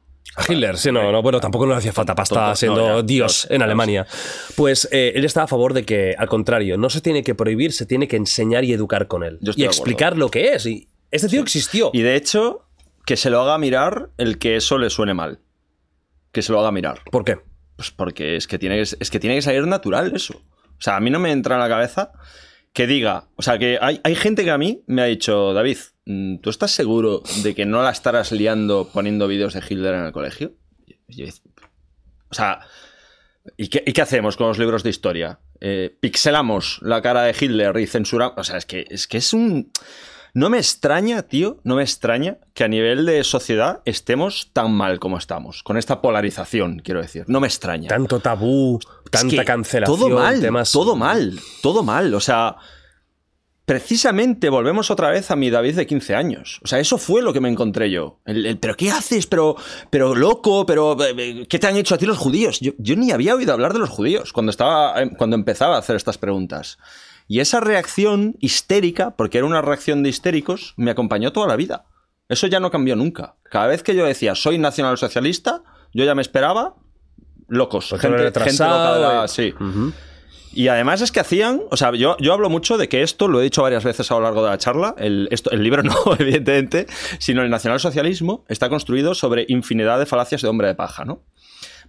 Hitler, 0.49 0.77
sí, 0.77 0.91
no, 0.91 1.11
no, 1.11 1.21
bueno, 1.21 1.39
tampoco 1.39 1.67
le 1.67 1.75
hacía 1.75 1.93
falta 1.93 2.15
pasta 2.15 2.35
Tonto, 2.35 2.55
siendo 2.55 2.87
no, 2.87 2.97
ya, 3.01 3.03
Dios 3.03 3.45
ya, 3.47 3.55
en 3.55 3.61
Alemania. 3.61 4.07
Pues 4.55 4.87
eh, 4.91 5.11
él 5.15 5.25
está 5.25 5.43
a 5.43 5.47
favor 5.47 5.73
de 5.73 5.83
que, 5.85 6.15
al 6.17 6.27
contrario, 6.27 6.75
no 6.77 6.89
se 6.89 7.01
tiene 7.01 7.21
que 7.23 7.35
prohibir, 7.35 7.71
se 7.71 7.85
tiene 7.85 8.07
que 8.07 8.15
enseñar 8.15 8.63
y 8.63 8.73
educar 8.73 9.07
con 9.07 9.23
él. 9.23 9.37
Y 9.55 9.63
explicar 9.63 10.17
lo 10.17 10.31
que 10.31 10.53
es. 10.53 10.65
Y 10.65 10.87
este 11.11 11.27
tío 11.29 11.41
existió. 11.41 11.91
Y 11.93 12.01
de 12.01 12.15
hecho, 12.15 12.65
que 13.05 13.17
se 13.17 13.29
lo 13.29 13.41
haga 13.41 13.57
mirar 13.57 14.09
el 14.17 14.37
que 14.37 14.55
eso 14.55 14.77
le 14.77 14.89
suene 14.89 15.13
mal. 15.13 15.39
Que 16.31 16.41
se 16.41 16.51
lo 16.51 16.59
haga 16.59 16.71
mirar. 16.71 17.01
¿Por 17.11 17.25
qué? 17.25 17.39
Pues 17.75 17.91
porque 17.91 18.35
es 18.35 18.47
que 18.47 18.59
tiene 18.59 18.75
que, 18.75 18.81
es 18.81 19.09
que, 19.09 19.19
tiene 19.19 19.35
que 19.35 19.41
salir 19.41 19.65
natural 19.67 20.13
eso. 20.15 20.37
O 20.37 20.81
sea, 20.81 20.95
a 20.95 20.99
mí 20.99 21.09
no 21.09 21.19
me 21.19 21.31
entra 21.31 21.55
en 21.55 21.61
la 21.61 21.69
cabeza 21.69 22.11
que 22.73 22.87
diga. 22.87 23.29
O 23.35 23.41
sea, 23.41 23.57
que 23.57 23.77
hay, 23.81 24.01
hay 24.03 24.15
gente 24.15 24.43
que 24.43 24.51
a 24.51 24.57
mí 24.57 24.83
me 24.87 25.01
ha 25.01 25.05
dicho, 25.05 25.53
David, 25.53 25.77
mm, 26.05 26.37
¿tú 26.37 26.49
estás 26.49 26.71
seguro 26.71 27.23
de 27.43 27.53
que 27.55 27.65
no 27.65 27.83
la 27.83 27.91
estarás 27.91 28.31
liando 28.31 28.89
poniendo 28.91 29.27
vídeos 29.27 29.53
de 29.53 29.63
Hitler 29.67 29.95
en 29.95 30.05
el 30.05 30.11
colegio? 30.11 30.53
O 32.29 32.33
sea, 32.33 32.61
¿y 33.57 33.67
qué, 33.67 33.83
y 33.85 33.93
qué 33.93 34.01
hacemos 34.01 34.37
con 34.37 34.47
los 34.47 34.57
libros 34.57 34.83
de 34.83 34.89
historia? 34.89 35.39
Eh, 35.59 35.95
¿Pixelamos 35.99 36.79
la 36.81 37.01
cara 37.01 37.23
de 37.23 37.35
Hitler 37.39 37.77
y 37.77 37.87
censuramos? 37.87 38.37
O 38.37 38.43
sea, 38.43 38.57
es 38.57 38.65
que 38.65 38.85
es, 38.89 39.07
que 39.07 39.17
es 39.17 39.33
un. 39.33 39.71
No 40.35 40.49
me 40.49 40.57
extraña, 40.57 41.21
tío, 41.23 41.59
no 41.63 41.75
me 41.75 41.83
extraña 41.83 42.37
que 42.55 42.63
a 42.63 42.67
nivel 42.67 43.05
de 43.05 43.23
sociedad 43.23 43.81
estemos 43.85 44.49
tan 44.51 44.71
mal 44.71 44.99
como 44.99 45.17
estamos, 45.19 45.61
con 45.61 45.77
esta 45.77 46.01
polarización, 46.01 46.79
quiero 46.83 47.01
decir. 47.01 47.23
No 47.27 47.39
me 47.39 47.45
extraña. 47.47 47.87
Tanto 47.87 48.19
tabú, 48.19 48.79
Es 49.05 49.11
tanta 49.11 49.35
que 49.37 49.45
cancelación, 49.45 49.99
Todo 49.99 50.09
mal, 50.09 50.41
temas. 50.41 50.71
todo 50.71 50.95
mal, 50.95 51.39
todo 51.61 51.83
mal. 51.83 52.11
O 52.15 52.19
sea, 52.19 52.55
precisamente 53.65 54.49
volvemos 54.49 54.89
otra 54.91 55.09
vez 55.11 55.29
a 55.29 55.35
mi 55.35 55.49
David 55.51 55.75
de 55.75 55.85
15 55.87 56.15
años. 56.15 56.59
O 56.63 56.67
sea, 56.67 56.79
eso 56.79 56.97
fue 56.97 57.21
lo 57.21 57.31
que 57.31 57.39
me 57.39 57.49
encontré 57.49 57.91
yo. 57.91 58.19
El- 58.25 58.45
el, 58.47 58.57
pero 58.57 58.75
¿qué 58.75 58.89
haces? 58.89 59.27
Pero, 59.27 59.55
pero 59.91 60.15
loco, 60.15 60.65
pero 60.65 60.97
eh, 61.05 61.45
¿qué 61.47 61.59
te 61.59 61.67
han 61.67 61.77
hecho 61.77 61.95
a 61.95 61.97
ti 61.99 62.05
los 62.07 62.17
judíos? 62.17 62.59
Yo, 62.59 62.71
yo 62.79 62.95
ni 62.95 63.11
había 63.11 63.35
oído 63.35 63.53
hablar 63.53 63.73
de 63.73 63.79
los 63.79 63.89
judíos 63.89 64.33
cuando, 64.33 64.49
estaba, 64.49 65.01
eh, 65.01 65.11
cuando 65.15 65.35
empezaba 65.35 65.75
a 65.75 65.79
hacer 65.79 65.95
estas 65.95 66.17
preguntas. 66.17 66.77
Y 67.27 67.39
esa 67.39 67.59
reacción 67.59 68.35
histérica, 68.39 69.15
porque 69.15 69.37
era 69.39 69.47
una 69.47 69.61
reacción 69.61 70.03
de 70.03 70.09
histéricos, 70.09 70.73
me 70.77 70.91
acompañó 70.91 71.31
toda 71.31 71.47
la 71.47 71.55
vida. 71.55 71.85
Eso 72.29 72.47
ya 72.47 72.59
no 72.59 72.71
cambió 72.71 72.95
nunca. 72.95 73.35
Cada 73.49 73.67
vez 73.67 73.83
que 73.83 73.95
yo 73.95 74.05
decía 74.05 74.35
soy 74.35 74.57
nacionalsocialista, 74.57 75.63
yo 75.93 76.05
ya 76.05 76.15
me 76.15 76.21
esperaba 76.21 76.75
locos. 77.47 77.87
Pues 77.89 78.01
gente, 78.01 78.17
gente 78.51 78.63
loca 78.63 78.93
de 78.95 79.01
la- 79.01 79.25
y- 79.25 79.27
sí. 79.27 79.53
Y 80.55 80.67
además 80.67 81.01
es 81.01 81.11
que 81.11 81.19
hacían, 81.19 81.61
o 81.71 81.77
sea, 81.77 81.91
yo, 81.95 82.15
yo 82.19 82.31
hablo 82.31 82.47
mucho 82.47 82.77
de 82.77 82.87
que 82.87 83.01
esto, 83.01 83.27
lo 83.27 83.39
he 83.39 83.43
dicho 83.43 83.63
varias 83.63 83.83
veces 83.83 84.11
a 84.11 84.13
lo 84.15 84.21
largo 84.21 84.43
de 84.43 84.51
la 84.51 84.57
charla, 84.59 84.93
el, 84.99 85.27
esto, 85.31 85.49
el 85.49 85.63
libro 85.63 85.81
no, 85.83 85.95
evidentemente, 86.19 86.85
sino 87.19 87.41
el 87.41 87.49
nacionalsocialismo 87.49 88.45
está 88.47 88.69
construido 88.69 89.15
sobre 89.15 89.45
infinidad 89.47 89.97
de 89.97 90.05
falacias 90.05 90.43
de 90.43 90.47
hombre 90.49 90.67
de 90.67 90.75
paja, 90.75 91.05
¿no? 91.05 91.23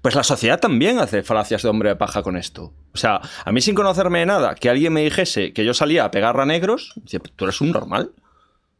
Pues 0.05 0.14
la 0.14 0.22
sociedad 0.22 0.60
también 0.60 0.98
hace 0.98 1.22
falacias 1.22 1.62
de 1.62 1.70
hombre 1.70 1.89
de 1.89 1.97
paja 1.97 2.22
con 2.22 2.36
esto. 2.36 2.74
O 2.93 2.98
sea, 2.98 3.22
a 3.43 3.52
mí 3.52 3.62
sin 3.62 3.74
conocerme 3.74 4.18
de 4.18 4.26
nada, 4.26 4.55
que 4.55 4.68
alguien 4.68 4.93
me 4.93 5.02
dijese 5.02 5.55
que 5.55 5.64
yo 5.64 5.72
salía 5.72 6.05
a 6.05 6.10
pegar 6.10 6.39
a 6.39 6.44
negros, 6.44 6.93
decía, 6.97 7.20
tú 7.35 7.44
eres 7.47 7.62
un 7.62 7.70
normal. 7.70 8.10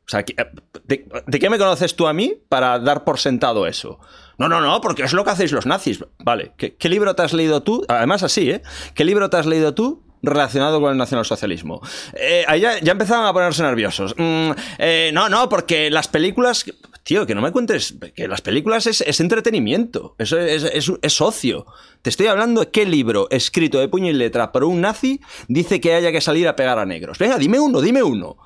O 0.07 0.09
sea, 0.11 0.23
¿qué- 0.23 0.37
¿de, 0.85 1.39
qué 1.41 1.49
me 1.49 1.57
conoces 1.57 1.97
tú 1.97 2.07
a 2.09 2.13
mí 2.13 2.35
para 2.51 2.79
dar 2.79 3.05
por 3.05 3.19
sentado 3.19 3.67
eso? 3.67 4.01
No, 4.37 4.51
no, 4.51 4.61
no, 4.61 4.83
porque 4.83 5.05
es 5.05 5.15
lo 5.15 5.25
que 5.25 5.31
hacéis 5.31 5.51
los 5.53 5.65
nazis. 5.65 6.05
Vale, 6.19 6.53
¿qué, 6.59 6.75
qué 6.77 6.91
libro 6.91 7.15
te 7.15 7.23
has 7.23 7.33
leído 7.33 7.63
tú? 7.63 7.87
Además, 7.89 8.23
así, 8.23 8.51
¿eh? 8.51 8.61
¿Qué 8.95 9.07
libro 9.07 9.31
te 9.31 9.39
has 9.39 9.47
leído 9.47 9.73
tú 9.73 10.03
relacionado 10.23 10.79
con 10.79 10.93
el 10.93 10.99
nacionalsocialismo? 10.99 11.81
Eh, 12.21 12.45
ahí 12.49 12.61
ya, 12.61 12.79
ya 12.81 12.93
empezaban 12.93 13.25
a 13.25 13.33
ponerse 13.33 13.63
nerviosos. 13.63 14.15
Mm, 14.19 14.51
eh, 14.77 15.11
no, 15.15 15.31
no, 15.31 15.49
porque 15.49 15.89
las 15.91 16.07
películas... 16.07 16.67
Tío, 17.05 17.27
que 17.27 17.35
no 17.35 17.43
me 17.43 17.53
cuentes 17.53 17.95
que 18.17 18.27
las 18.29 18.41
películas 18.41 18.87
es, 18.87 19.03
es 19.03 19.21
entretenimiento, 19.21 20.17
eso 20.19 20.39
es, 20.39 20.65
es, 20.65 20.91
es 21.03 21.21
ocio. 21.21 21.67
Te 22.03 22.09
estoy 22.11 22.27
hablando 22.29 22.63
de 22.63 22.71
qué 22.71 22.87
libro 22.87 23.29
escrito 23.31 23.79
de 23.79 23.89
puño 23.89 24.09
y 24.11 24.15
letra 24.15 24.51
por 24.53 24.65
un 24.65 24.81
nazi 24.81 25.21
dice 25.47 25.81
que 25.83 25.95
haya 25.95 26.11
que 26.13 26.23
salir 26.23 26.49
a 26.49 26.57
pegar 26.57 26.79
a 26.79 26.87
negros. 26.87 27.19
Venga, 27.19 27.37
dime 27.39 27.61
uno, 27.61 27.81
dime 27.83 28.03
uno. 28.03 28.37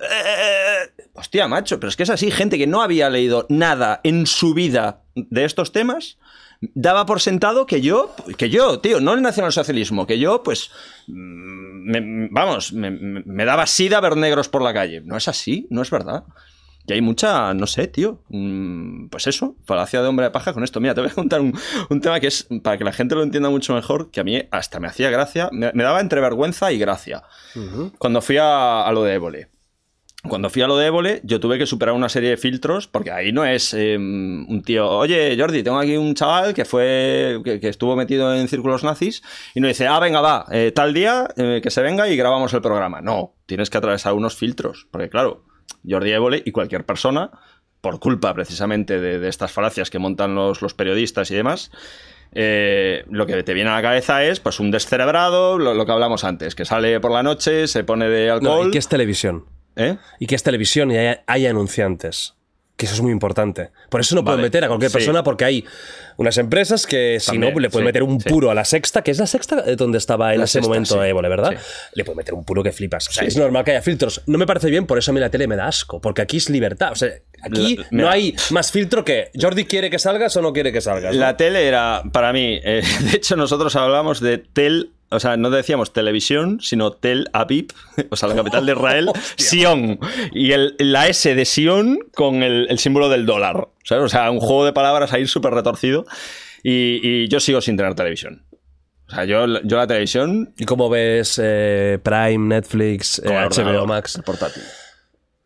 Eh, 0.00 1.04
hostia, 1.14 1.46
macho, 1.46 1.78
pero 1.78 1.88
es 1.88 1.96
que 1.96 2.02
es 2.02 2.10
así, 2.10 2.30
gente 2.30 2.58
que 2.58 2.66
no 2.66 2.82
había 2.82 3.10
leído 3.10 3.46
nada 3.48 4.00
en 4.02 4.26
su 4.26 4.54
vida 4.54 5.02
de 5.14 5.44
estos 5.44 5.72
temas, 5.72 6.18
daba 6.60 7.06
por 7.06 7.20
sentado 7.20 7.66
que 7.66 7.80
yo, 7.80 8.14
que 8.36 8.50
yo, 8.50 8.80
tío, 8.80 9.00
no 9.00 9.12
el 9.14 9.22
nacionalsocialismo, 9.22 10.06
que 10.06 10.18
yo, 10.18 10.42
pues, 10.42 10.70
mm, 11.06 11.90
me- 11.90 12.28
vamos, 12.30 12.72
me, 12.72 12.90
me- 12.90 13.22
me 13.24 13.44
daba 13.44 13.66
sida 13.66 14.00
ver 14.00 14.16
negros 14.16 14.48
por 14.48 14.62
la 14.62 14.74
calle. 14.74 15.00
No 15.04 15.16
es 15.16 15.28
así, 15.28 15.66
no 15.70 15.82
es 15.82 15.90
verdad. 15.90 16.24
Y 16.90 16.92
hay 16.92 17.02
mucha, 17.02 17.54
no 17.54 17.68
sé, 17.68 17.86
tío, 17.86 18.20
mm, 18.30 19.10
pues 19.10 19.28
eso, 19.28 19.54
falacia 19.64 20.02
de 20.02 20.08
hombre 20.08 20.24
de 20.24 20.32
paja 20.32 20.52
con 20.52 20.64
esto. 20.64 20.80
Mira, 20.80 20.92
te 20.92 21.00
voy 21.00 21.10
a 21.10 21.14
contar 21.14 21.40
un, 21.40 21.56
un 21.88 22.00
tema 22.00 22.18
que 22.18 22.26
es, 22.26 22.48
para 22.64 22.78
que 22.78 22.82
la 22.82 22.92
gente 22.92 23.14
lo 23.14 23.22
entienda 23.22 23.48
mucho 23.48 23.74
mejor, 23.74 24.10
que 24.10 24.18
a 24.18 24.24
mí 24.24 24.42
hasta 24.50 24.80
me 24.80 24.88
hacía 24.88 25.08
gracia, 25.08 25.50
me, 25.52 25.70
me 25.72 25.84
daba 25.84 26.00
entre 26.00 26.20
vergüenza 26.20 26.72
y 26.72 26.78
gracia. 26.78 27.22
Cuando 27.98 28.20
fui 28.20 28.38
a, 28.38 28.82
a 28.82 28.90
lo 28.90 29.04
de 29.04 29.14
Évole. 29.14 29.48
Cuando 30.28 30.50
fui 30.50 30.62
a 30.62 30.66
lo 30.66 30.76
de 30.76 30.86
Évole, 30.86 31.20
yo 31.22 31.38
tuve 31.38 31.58
que 31.58 31.66
superar 31.66 31.94
una 31.94 32.08
serie 32.08 32.30
de 32.30 32.36
filtros, 32.36 32.88
porque 32.88 33.12
ahí 33.12 33.30
no 33.30 33.44
es 33.44 33.72
eh, 33.72 33.96
un 33.96 34.62
tío, 34.66 34.90
oye, 34.90 35.36
Jordi, 35.38 35.62
tengo 35.62 35.78
aquí 35.78 35.96
un 35.96 36.16
chaval 36.16 36.54
que 36.54 36.64
fue, 36.64 37.40
que, 37.44 37.60
que 37.60 37.68
estuvo 37.68 37.94
metido 37.94 38.34
en 38.34 38.48
círculos 38.48 38.82
nazis, 38.82 39.22
y 39.54 39.60
nos 39.60 39.68
dice, 39.68 39.86
ah, 39.86 40.00
venga, 40.00 40.20
va, 40.20 40.44
eh, 40.50 40.72
tal 40.74 40.92
día, 40.92 41.28
eh, 41.36 41.60
que 41.62 41.70
se 41.70 41.82
venga 41.82 42.08
y 42.08 42.16
grabamos 42.16 42.52
el 42.52 42.60
programa. 42.60 43.00
No, 43.00 43.36
tienes 43.46 43.70
que 43.70 43.78
atravesar 43.78 44.12
unos 44.12 44.34
filtros, 44.34 44.88
porque 44.90 45.08
claro, 45.08 45.44
Jordi 45.88 46.12
Évole 46.12 46.42
y 46.44 46.52
cualquier 46.52 46.84
persona, 46.84 47.30
por 47.80 47.98
culpa 48.00 48.34
precisamente 48.34 49.00
de, 49.00 49.18
de 49.18 49.28
estas 49.28 49.52
falacias 49.52 49.90
que 49.90 49.98
montan 49.98 50.34
los, 50.34 50.60
los 50.62 50.74
periodistas 50.74 51.30
y 51.30 51.34
demás, 51.34 51.70
eh, 52.32 53.04
lo 53.10 53.26
que 53.26 53.42
te 53.42 53.54
viene 53.54 53.70
a 53.70 53.74
la 53.74 53.82
cabeza 53.82 54.22
es 54.24 54.38
pues 54.40 54.60
un 54.60 54.70
descerebrado, 54.70 55.58
lo, 55.58 55.74
lo 55.74 55.86
que 55.86 55.92
hablamos 55.92 56.24
antes, 56.24 56.54
que 56.54 56.64
sale 56.64 57.00
por 57.00 57.10
la 57.10 57.22
noche, 57.22 57.66
se 57.66 57.82
pone 57.84 58.08
de 58.08 58.26
No, 58.28 58.32
alcohol. 58.34 58.68
y 58.68 58.70
que 58.70 58.78
es 58.78 58.88
televisión. 58.88 59.46
¿eh? 59.76 59.96
Y 60.18 60.26
que 60.26 60.34
es 60.34 60.42
televisión 60.42 60.90
y 60.90 60.96
hay, 60.98 61.16
hay 61.26 61.46
anunciantes. 61.46 62.34
Que 62.80 62.86
eso 62.86 62.94
es 62.94 63.02
muy 63.02 63.12
importante. 63.12 63.68
Por 63.90 64.00
eso 64.00 64.14
no 64.14 64.24
pueden 64.24 64.38
Vale, 64.38 64.46
meter 64.46 64.64
a 64.64 64.68
cualquier 64.68 64.90
sí. 64.90 64.96
persona 64.96 65.22
porque 65.22 65.44
hay 65.44 65.64
unas 66.16 66.38
empresas 66.38 66.86
que 66.86 67.18
si 67.20 67.26
También, 67.32 67.52
no 67.52 67.60
le 67.60 67.68
pueden 67.68 67.84
sí, 67.84 67.88
meter 67.88 68.02
un 68.02 68.18
sí. 68.18 68.26
puro 68.26 68.50
a 68.50 68.54
la 68.54 68.64
sexta, 68.64 69.02
que 69.02 69.10
es 69.10 69.18
la 69.18 69.26
sexta 69.26 69.62
eh, 69.66 69.76
donde 69.76 69.98
estaba 69.98 70.32
en 70.32 70.38
La 70.38 70.44
ese 70.44 70.54
sexta, 70.54 70.68
momento. 70.68 71.04
Évole, 71.04 71.28
¿verdad? 71.28 71.58
Le 71.92 72.04
pueden 72.04 72.16
meter 72.16 72.32
un 72.32 72.42
puro 72.42 72.62
que 72.62 72.72
flipas. 72.72 73.06
O 73.08 73.12
sea, 73.12 73.26
es 73.28 73.36
normal 73.36 73.64
que 73.64 73.72
haya 73.72 73.82
filtros. 73.82 74.22
No 74.26 74.38
me 74.38 74.46
parece 74.46 74.70
bien, 74.70 74.86
por 74.86 74.96
eso 74.96 75.10
a 75.10 75.14
mí 75.14 75.20
la 75.20 75.28
tele 75.28 75.46
me 75.46 75.56
da 75.56 75.66
asco, 75.66 76.00
porque 76.00 76.22
aquí 76.22 76.38
es 76.38 76.48
libertad. 76.48 76.92
O 76.92 76.94
sea, 76.94 77.10
aquí 77.42 77.76
La- 77.76 77.86
no 77.90 78.08
hay 78.08 78.34
más 78.50 78.72
filtro 78.72 79.04
que 79.04 79.30
Jordi 79.38 79.66
quiere 79.66 79.90
que 79.90 79.98
salgas 79.98 80.34
o 80.38 80.40
no 80.42 80.54
quiere 80.54 80.72
que 80.72 80.80
salgas. 80.80 81.14
¿no? 81.14 81.20
La 81.20 81.36
tele 81.36 81.68
era, 81.68 82.02
para 82.12 82.32
mí, 82.32 82.58
eh, 82.64 82.80
de 83.10 83.16
hecho 83.18 83.36
nosotros 83.36 83.76
hablamos 83.76 84.20
de 84.20 84.38
tel, 84.38 84.92
o 85.10 85.20
sea, 85.20 85.36
no 85.36 85.50
decíamos 85.50 85.92
televisión, 85.92 86.60
sino 86.60 86.92
Tel 86.92 87.28
Aviv, 87.32 87.68
o 88.10 88.16
sea, 88.16 88.28
la 88.28 88.34
capital 88.34 88.66
de 88.66 88.72
Israel, 88.72 89.10
Sion. 89.36 89.98
Y 90.32 90.52
el, 90.52 90.76
la 90.78 91.08
S 91.08 91.34
de 91.34 91.44
Sion 91.44 91.98
con 92.14 92.42
el, 92.42 92.66
el 92.70 92.78
símbolo 92.78 93.08
del 93.08 93.26
dólar. 93.26 93.68
¿sabes? 93.84 94.04
O 94.04 94.08
sea, 94.08 94.30
un 94.30 94.40
juego 94.40 94.64
de 94.64 94.72
palabras 94.72 95.12
ahí 95.12 95.26
súper 95.26 95.52
retorcido. 95.52 96.06
Y, 96.62 97.00
y 97.02 97.28
yo 97.28 97.40
sigo 97.40 97.60
sin 97.60 97.76
tener 97.76 97.94
televisión. 97.94 98.44
O 99.08 99.14
sea, 99.14 99.24
yo, 99.24 99.46
yo 99.64 99.76
la 99.76 99.86
televisión... 99.86 100.54
¿Y 100.56 100.64
cómo 100.64 100.88
ves 100.88 101.40
eh, 101.42 101.98
Prime, 102.02 102.54
Netflix, 102.54 103.20
eh, 103.24 103.28
HBO 103.28 103.86
Max? 103.86 104.16
El 104.16 104.22
portátil. 104.22 104.62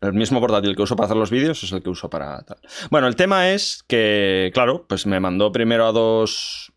El 0.01 0.13
mismo 0.13 0.39
portátil 0.39 0.75
que 0.75 0.83
uso 0.83 0.95
para 0.95 1.05
hacer 1.05 1.17
los 1.17 1.31
vídeos 1.31 1.63
es 1.63 1.71
el 1.71 1.81
que 1.81 1.89
uso 1.89 2.09
para 2.09 2.43
tal. 2.43 2.57
Bueno, 2.91 3.07
el 3.07 3.15
tema 3.15 3.49
es 3.49 3.83
que, 3.87 4.51
claro, 4.53 4.85
pues 4.87 5.07
me 5.07 5.19
mandó 5.19 5.51
primero 5.51 5.87
a 5.87 5.91
dos 5.91 6.71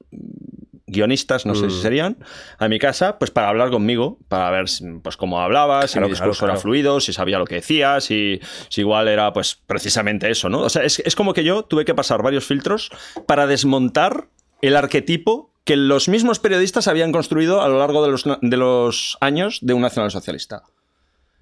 guionistas, 0.89 1.47
no 1.47 1.55
sé 1.55 1.67
Mm. 1.67 1.71
si 1.71 1.81
serían, 1.81 2.17
a 2.59 2.69
mi 2.69 2.79
casa, 2.79 3.19
pues 3.19 3.31
para 3.31 3.49
hablar 3.49 3.71
conmigo, 3.71 4.19
para 4.29 4.51
ver 4.51 4.65
pues 5.03 5.17
cómo 5.17 5.41
hablaba, 5.41 5.87
si 5.87 5.99
mi 5.99 6.03
claro, 6.03 6.09
discurso 6.15 6.45
era 6.47 6.57
fluido, 6.57 7.01
si 7.01 7.13
sabía 7.13 7.39
lo 7.39 7.45
que 7.45 7.57
decía, 7.57 8.01
si, 8.01 8.41
si 8.69 8.81
igual 8.81 9.09
era 9.09 9.33
pues 9.33 9.61
precisamente 9.67 10.31
eso, 10.31 10.49
¿no? 10.49 10.61
O 10.63 10.69
sea, 10.69 10.83
es, 10.83 10.99
es 11.01 11.15
como 11.15 11.35
que 11.35 11.45
yo 11.45 11.63
tuve 11.63 11.85
que 11.85 11.95
pasar 11.95 12.23
varios 12.23 12.45
filtros 12.47 12.91
para 13.27 13.47
desmontar 13.47 14.27
el 14.63 14.75
arquetipo 14.77 15.53
que 15.65 15.77
los 15.77 16.09
mismos 16.09 16.39
periodistas 16.39 16.89
habían 16.89 17.13
construido 17.13 17.61
a 17.63 17.69
lo 17.69 17.79
largo 17.79 18.03
de 18.03 18.11
los, 18.11 18.25
de 18.25 18.57
los 18.57 19.19
años 19.21 19.59
de 19.61 19.75
un 19.75 19.83
nacionalsocialista. 19.83 20.63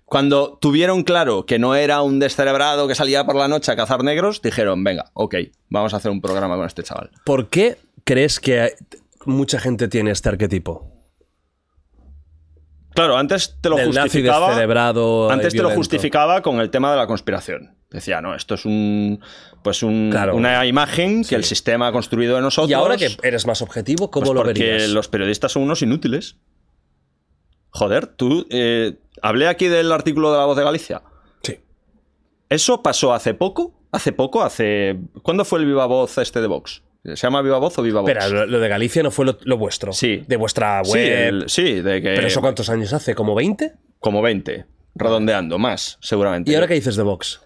Cuando 0.04 0.56
tuvieron 0.60 1.02
claro 1.02 1.46
que 1.46 1.58
no 1.58 1.74
era 1.74 2.00
un 2.02 2.20
descerebrado 2.20 2.86
que 2.86 2.94
salía 2.94 3.24
por 3.26 3.34
la 3.34 3.48
noche 3.48 3.72
a 3.72 3.76
cazar 3.76 4.04
negros, 4.04 4.40
dijeron, 4.40 4.84
venga, 4.84 5.10
ok, 5.14 5.34
vamos 5.68 5.94
a 5.94 5.96
hacer 5.96 6.12
un 6.12 6.20
programa 6.20 6.56
con 6.56 6.64
este 6.64 6.84
chaval. 6.84 7.10
¿Por 7.24 7.48
qué 7.48 7.78
crees 8.04 8.38
que 8.38 8.74
mucha 9.26 9.58
gente 9.60 9.88
tiene 9.88 10.10
este 10.10 10.28
arquetipo? 10.28 10.92
Claro, 12.94 13.18
antes 13.18 13.58
te 13.60 13.68
lo 13.68 13.76
Del 13.76 13.88
nazi 13.90 14.00
justificaba. 14.08 14.54
y 14.58 15.32
Antes 15.32 15.52
te 15.54 15.62
lo 15.62 15.70
justificaba 15.70 16.40
con 16.42 16.60
el 16.60 16.70
tema 16.70 16.90
de 16.90 16.96
la 16.96 17.06
conspiración. 17.06 17.76
Decía, 17.90 18.20
no, 18.20 18.34
esto 18.34 18.54
es 18.54 18.64
un 18.64 19.20
pues 19.62 19.82
un- 19.82 20.08
Claro. 20.10 20.34
una 20.36 20.64
imagen 20.64 21.22
que 21.24 21.34
el 21.34 21.44
sistema 21.44 21.88
ha 21.88 21.92
construido 21.92 22.36
de 22.36 22.40
nosotros. 22.42 22.70
Y 22.70 22.74
ahora 22.74 22.96
que 22.96 23.08
eres 23.22 23.46
más 23.46 23.60
objetivo, 23.62 24.10
¿cómo 24.10 24.26
pues 24.26 24.34
lo 24.34 24.42
porque 24.44 24.60
verías? 24.62 24.90
los 24.90 25.08
periodistas 25.08 25.52
son 25.52 25.62
unos 25.62 25.82
inútiles. 25.82 26.36
Joder, 27.70 28.06
tú 28.06 28.46
eh, 28.48 28.98
hablé 29.22 29.48
aquí 29.48 29.66
del 29.68 29.92
artículo 29.92 30.32
de 30.32 30.38
La 30.38 30.44
Voz 30.46 30.56
de 30.56 30.64
Galicia. 30.64 31.02
Sí. 31.42 31.60
Eso 32.48 32.82
pasó 32.82 33.12
hace 33.12 33.34
poco. 33.34 33.74
Hace 33.92 34.12
poco, 34.12 34.42
hace. 34.42 34.98
¿Cuándo 35.22 35.44
fue 35.44 35.58
el 35.60 35.66
Viva 35.66 35.86
Voz 35.86 36.16
este 36.18 36.40
de 36.40 36.46
Vox? 36.46 36.82
¿Se 37.14 37.16
llama 37.26 37.42
Viva 37.42 37.58
Voz 37.58 37.78
o 37.78 37.82
Viva 37.82 38.00
Vox? 38.00 38.10
Espera, 38.12 38.28
lo, 38.28 38.46
lo 38.46 38.58
de 38.60 38.68
Galicia 38.68 39.02
no 39.02 39.10
fue 39.10 39.24
lo, 39.26 39.38
lo 39.42 39.56
vuestro. 39.58 39.92
Sí. 39.92 40.24
De 40.26 40.36
vuestra 40.36 40.82
web. 40.82 40.92
sí, 40.92 40.98
el- 40.98 41.44
sí, 41.48 41.80
de 41.82 42.02
que. 42.02 42.14
¿Pero 42.14 42.26
eso 42.26 42.40
cuántos 42.40 42.68
años 42.70 42.92
hace? 42.92 43.14
¿Como 43.14 43.34
20? 43.34 43.74
Como 44.00 44.22
20. 44.22 44.66
Redondeando, 44.94 45.58
más, 45.58 45.98
seguramente. 46.00 46.50
¿Y 46.50 46.54
ahora 46.54 46.66
qué 46.66 46.74
dices 46.74 46.96
de 46.96 47.02
Vox? 47.02 47.40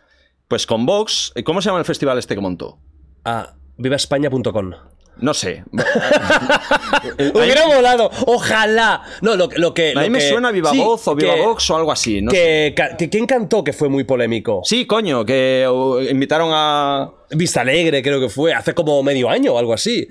Pues 0.49 0.67
con 0.67 0.87
Vox, 0.87 1.33
¿cómo 1.45 1.61
se 1.63 1.67
llama 1.69 1.79
el 1.81 1.85
festival 1.85 2.19
este 2.19 2.35
que 2.35 2.41
montó? 2.41 2.79
Ah, 3.25 3.55
vivaespaña.com. 3.77 4.73
No 5.21 5.35
sé. 5.35 5.65
Hubiera 7.35 7.67
volado, 7.67 8.11
ojalá. 8.27 9.03
No, 9.23 9.37
lo, 9.37 9.49
lo 9.57 9.75
que. 9.75 9.91
A 9.91 9.95
lo 9.95 10.01
mí 10.03 10.11
me 10.11 10.19
que- 10.19 10.29
suena 10.29 10.51
Viva 10.51 10.71
sí, 10.71 10.79
Voz 10.79 11.07
o 11.09 11.15
Viva 11.15 11.35
que- 11.35 11.41
Vox 11.43 11.71
o 11.71 11.77
algo 11.77 11.93
así. 11.93 12.23
No 12.23 12.31
que, 12.31 12.75
que- 12.99 13.09
¿Quién 13.11 13.27
cantó 13.27 13.63
que 13.65 13.73
fue 13.73 13.89
muy 13.89 14.05
polémico? 14.05 14.61
Sí, 14.65 14.87
coño, 14.87 15.25
que 15.25 15.67
uh, 15.71 16.01
invitaron 16.01 16.51
a. 16.53 17.11
Vista 17.31 17.61
Alegre, 17.61 18.03
creo 18.03 18.19
que 18.21 18.29
fue, 18.29 18.53
hace 18.53 18.75
como 18.75 19.01
medio 19.05 19.31
año 19.31 19.55
o 19.55 19.59
algo 19.59 19.73
así. 19.73 20.09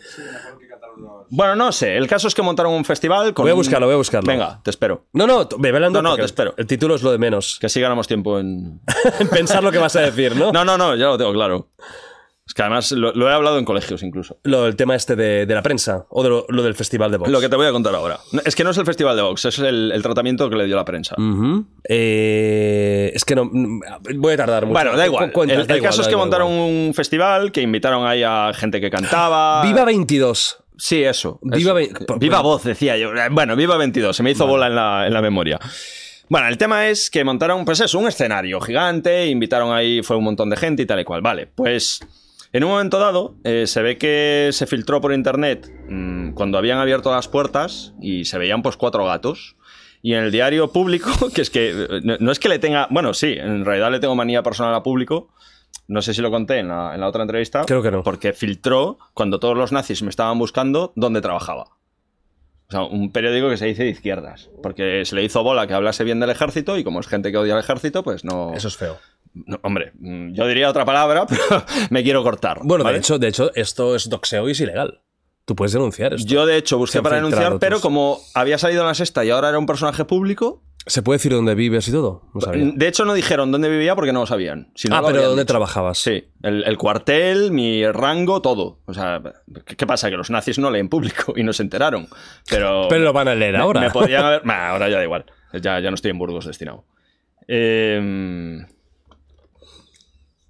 Bueno, 1.31 1.55
no 1.55 1.71
sé. 1.71 1.95
El 1.95 2.07
caso 2.07 2.27
es 2.27 2.33
que 2.33 2.41
montaron 2.41 2.73
un 2.73 2.85
festival 2.85 3.33
con. 3.33 3.43
Voy 3.43 3.51
a 3.51 3.55
buscarlo, 3.55 3.85
voy 3.87 3.93
a 3.93 3.97
buscarlo. 3.97 4.31
Venga, 4.31 4.61
te 4.63 4.69
espero. 4.71 5.05
No, 5.13 5.27
no, 5.27 5.47
velando. 5.59 6.01
No, 6.01 6.09
no, 6.11 6.15
te 6.15 6.23
espero. 6.25 6.53
El 6.57 6.65
título 6.65 6.95
es 6.95 7.03
lo 7.03 7.11
de 7.11 7.17
menos. 7.17 7.57
Que 7.59 7.67
así 7.67 7.79
ganamos 7.81 8.07
tiempo 8.07 8.39
en. 8.39 8.79
en 9.19 9.27
pensar 9.29 9.63
lo 9.63 9.71
que 9.71 9.77
vas 9.77 9.95
a 9.95 10.01
decir, 10.01 10.35
¿no? 10.35 10.51
No, 10.51 10.65
no, 10.65 10.77
no, 10.77 10.95
ya 10.95 11.05
lo 11.05 11.17
tengo 11.17 11.33
claro. 11.33 11.67
Es 12.49 12.53
que 12.55 12.63
además 12.63 12.91
lo, 12.93 13.13
lo 13.13 13.29
he 13.29 13.33
hablado 13.33 13.59
en 13.59 13.63
colegios 13.63 14.01
incluso. 14.01 14.39
Lo, 14.43 14.65
el 14.65 14.75
tema 14.75 14.95
este 14.95 15.15
de, 15.15 15.45
de 15.45 15.53
la 15.53 15.61
prensa 15.61 16.07
o 16.09 16.23
de 16.23 16.29
lo, 16.29 16.45
lo 16.49 16.63
del 16.63 16.73
festival 16.73 17.11
de 17.11 17.17
Vox. 17.17 17.29
Lo 17.29 17.39
que 17.39 17.47
te 17.47 17.55
voy 17.55 17.67
a 17.67 17.71
contar 17.71 17.93
ahora. 17.93 18.19
No, 18.31 18.41
Es 18.43 18.55
que 18.55 18.63
no 18.63 18.71
es 18.71 18.77
el 18.79 18.85
festival 18.87 19.15
de 19.15 19.21
Vox, 19.21 19.45
es 19.45 19.59
el, 19.59 19.91
el 19.93 20.01
tratamiento 20.01 20.49
que 20.49 20.55
le 20.55 20.65
dio 20.65 20.75
la 20.75 20.83
prensa. 20.83 21.15
Eh, 21.87 23.11
es 23.13 23.23
que 23.25 23.35
no. 23.35 23.49
Voy 23.51 24.33
a 24.33 24.37
tardar 24.37 24.65
mucho. 24.65 24.73
Bueno, 24.73 24.97
da 24.97 25.05
igual. 25.05 25.31
Cuentas, 25.31 25.59
el 25.59 25.67
da 25.67 25.73
el 25.75 25.77
igual, 25.79 25.89
caso 25.89 26.01
es 26.01 26.07
que 26.07 26.15
montaron 26.15 26.51
igual. 26.51 26.67
un 26.87 26.93
festival 26.95 27.51
que 27.51 27.61
invitaron 27.61 28.05
ahí 28.07 28.23
a 28.23 28.51
gente 28.53 28.81
que 28.81 28.89
cantaba. 28.89 29.61
Viva 29.63 29.85
22. 29.85 30.57
Sí, 30.77 31.03
eso. 31.03 31.39
Viva 31.41 31.57
eso. 31.59 31.73
ve- 31.93 32.05
por- 32.07 32.19
Viva 32.19 32.41
voz, 32.41 32.63
decía 32.63 32.97
yo. 32.97 33.11
Bueno, 33.31 33.55
Viva 33.55 33.77
22, 33.77 34.15
se 34.15 34.23
me 34.23 34.31
hizo 34.31 34.47
bola 34.47 34.67
en 34.67 34.75
la, 34.75 35.07
en 35.07 35.13
la 35.13 35.21
memoria. 35.21 35.59
Bueno, 36.29 36.47
el 36.47 36.57
tema 36.57 36.87
es 36.87 37.09
que 37.09 37.23
montaron, 37.23 37.65
pues 37.65 37.79
eso, 37.81 37.97
un 37.99 38.07
escenario 38.07 38.61
gigante, 38.61 39.27
invitaron 39.27 39.73
ahí, 39.73 40.01
fue 40.03 40.15
un 40.15 40.23
montón 40.23 40.49
de 40.49 40.57
gente 40.57 40.83
y 40.83 40.85
tal 40.85 40.99
y 40.99 41.03
cual. 41.03 41.21
Vale, 41.21 41.47
pues 41.47 41.99
en 42.51 42.63
un 42.63 42.71
momento 42.71 42.99
dado 42.99 43.35
eh, 43.43 43.67
se 43.67 43.81
ve 43.81 43.97
que 43.97 44.49
se 44.51 44.65
filtró 44.65 45.01
por 45.01 45.13
internet 45.13 45.71
mm, 45.87 46.31
cuando 46.31 46.57
habían 46.57 46.79
abierto 46.79 47.11
las 47.11 47.27
puertas 47.27 47.93
y 48.01 48.25
se 48.25 48.37
veían 48.37 48.61
pues 48.61 48.77
cuatro 48.77 49.05
gatos. 49.05 49.55
Y 50.01 50.13
en 50.13 50.23
el 50.23 50.31
diario 50.31 50.71
público, 50.71 51.11
que 51.33 51.41
es 51.41 51.49
que 51.49 51.69
eh, 51.71 51.87
no, 52.03 52.17
no 52.19 52.31
es 52.31 52.39
que 52.39 52.49
le 52.49 52.59
tenga, 52.59 52.87
bueno, 52.89 53.13
sí, 53.13 53.35
en 53.37 53.65
realidad 53.65 53.91
le 53.91 53.99
tengo 53.99 54.15
manía 54.15 54.43
personal 54.43 54.73
a 54.73 54.83
público. 54.83 55.29
No 55.87 56.01
sé 56.01 56.13
si 56.13 56.21
lo 56.21 56.31
conté 56.31 56.59
en 56.59 56.69
la, 56.69 56.93
en 56.93 57.01
la 57.01 57.07
otra 57.07 57.23
entrevista. 57.23 57.63
Creo 57.65 57.81
que 57.81 57.91
no. 57.91 58.03
Porque 58.03 58.33
filtró, 58.33 58.97
cuando 59.13 59.39
todos 59.39 59.57
los 59.57 59.71
nazis 59.71 60.01
me 60.03 60.09
estaban 60.09 60.37
buscando, 60.37 60.93
dónde 60.95 61.21
trabajaba. 61.21 61.79
O 62.69 62.71
sea, 62.71 62.83
un 62.83 63.11
periódico 63.11 63.49
que 63.49 63.57
se 63.57 63.65
dice 63.65 63.83
de 63.83 63.89
izquierdas. 63.89 64.51
Porque 64.61 65.03
se 65.03 65.15
le 65.15 65.23
hizo 65.23 65.41
bola 65.41 65.65
que 65.65 65.73
hablase 65.73 66.03
bien 66.03 66.19
del 66.19 66.29
ejército 66.29 66.77
y 66.77 66.83
como 66.83 66.99
es 66.99 67.07
gente 67.07 67.31
que 67.31 67.37
odia 67.39 67.55
al 67.55 67.59
ejército, 67.59 68.03
pues 68.03 68.23
no... 68.23 68.53
Eso 68.53 68.67
es 68.67 68.77
feo. 68.77 68.99
No, 69.45 69.59
hombre, 69.63 69.91
mm, 69.99 70.33
yo 70.33 70.47
diría 70.47 70.69
otra 70.69 70.85
palabra, 70.85 71.25
pero 71.29 71.63
me 71.89 72.03
quiero 72.03 72.23
cortar. 72.23 72.59
Bueno, 72.63 72.83
¿vale? 72.83 72.95
de, 72.95 72.99
hecho, 72.99 73.19
de 73.19 73.27
hecho, 73.27 73.51
esto 73.55 73.95
es 73.95 74.09
doxeo 74.09 74.47
y 74.47 74.51
es 74.51 74.59
ilegal. 74.59 75.01
Tú 75.45 75.55
puedes 75.55 75.73
denunciar 75.73 76.13
esto. 76.13 76.27
Yo, 76.27 76.45
de 76.45 76.57
hecho, 76.57 76.77
busqué 76.77 77.01
para 77.01 77.15
denunciar, 77.15 77.57
pero 77.59 77.79
como 77.81 78.19
había 78.35 78.57
salido 78.57 78.81
en 78.81 78.87
la 78.87 78.93
sexta 78.93 79.25
y 79.25 79.31
ahora 79.31 79.49
era 79.49 79.57
un 79.57 79.65
personaje 79.65 80.05
público, 80.05 80.63
¿Se 80.85 81.03
puede 81.03 81.17
decir 81.17 81.33
dónde 81.33 81.55
vives 81.55 81.87
y 81.87 81.91
todo? 81.91 82.23
No 82.33 82.41
sabía. 82.41 82.71
de 82.73 82.87
hecho 82.87 83.05
no 83.05 83.13
dijeron 83.13 83.51
dónde 83.51 83.69
vivía 83.69 83.95
porque 83.95 84.13
no 84.13 84.21
lo 84.21 84.25
sabían. 84.25 84.71
Si 84.75 84.87
no 84.87 84.95
ah, 84.95 85.01
lo 85.01 85.07
pero 85.07 85.21
¿dónde 85.23 85.43
dicho. 85.43 85.53
trabajabas? 85.53 85.99
Sí, 85.99 86.29
el, 86.41 86.63
el 86.63 86.77
cuartel, 86.77 87.51
mi 87.51 87.85
rango, 87.91 88.41
todo. 88.41 88.79
O 88.85 88.93
sea, 88.93 89.21
¿qué, 89.65 89.85
pasa? 89.85 90.09
Que 90.09 90.17
los 90.17 90.29
nazis 90.31 90.57
no 90.57 90.71
leen 90.71 90.89
público 90.89 91.33
y 91.35 91.43
no 91.43 91.53
se 91.53 91.63
enteraron. 91.63 92.07
Pero, 92.49 92.87
Pero 92.89 93.03
lo 93.03 93.13
van 93.13 93.27
a 93.27 93.35
leer 93.35 93.53
me- 93.53 93.59
ahora. 93.59 93.81
Me 93.81 93.91
podrían 93.91 94.25
haber. 94.25 94.41
Bah, 94.45 94.69
ahora 94.69 94.89
ya 94.89 94.97
da 94.97 95.03
igual. 95.03 95.25
Ya, 95.53 95.79
ya 95.79 95.91
no 95.91 95.95
estoy 95.95 96.11
en 96.11 96.17
Burgos 96.17 96.45
destinado. 96.47 96.85
Eh, 97.47 98.65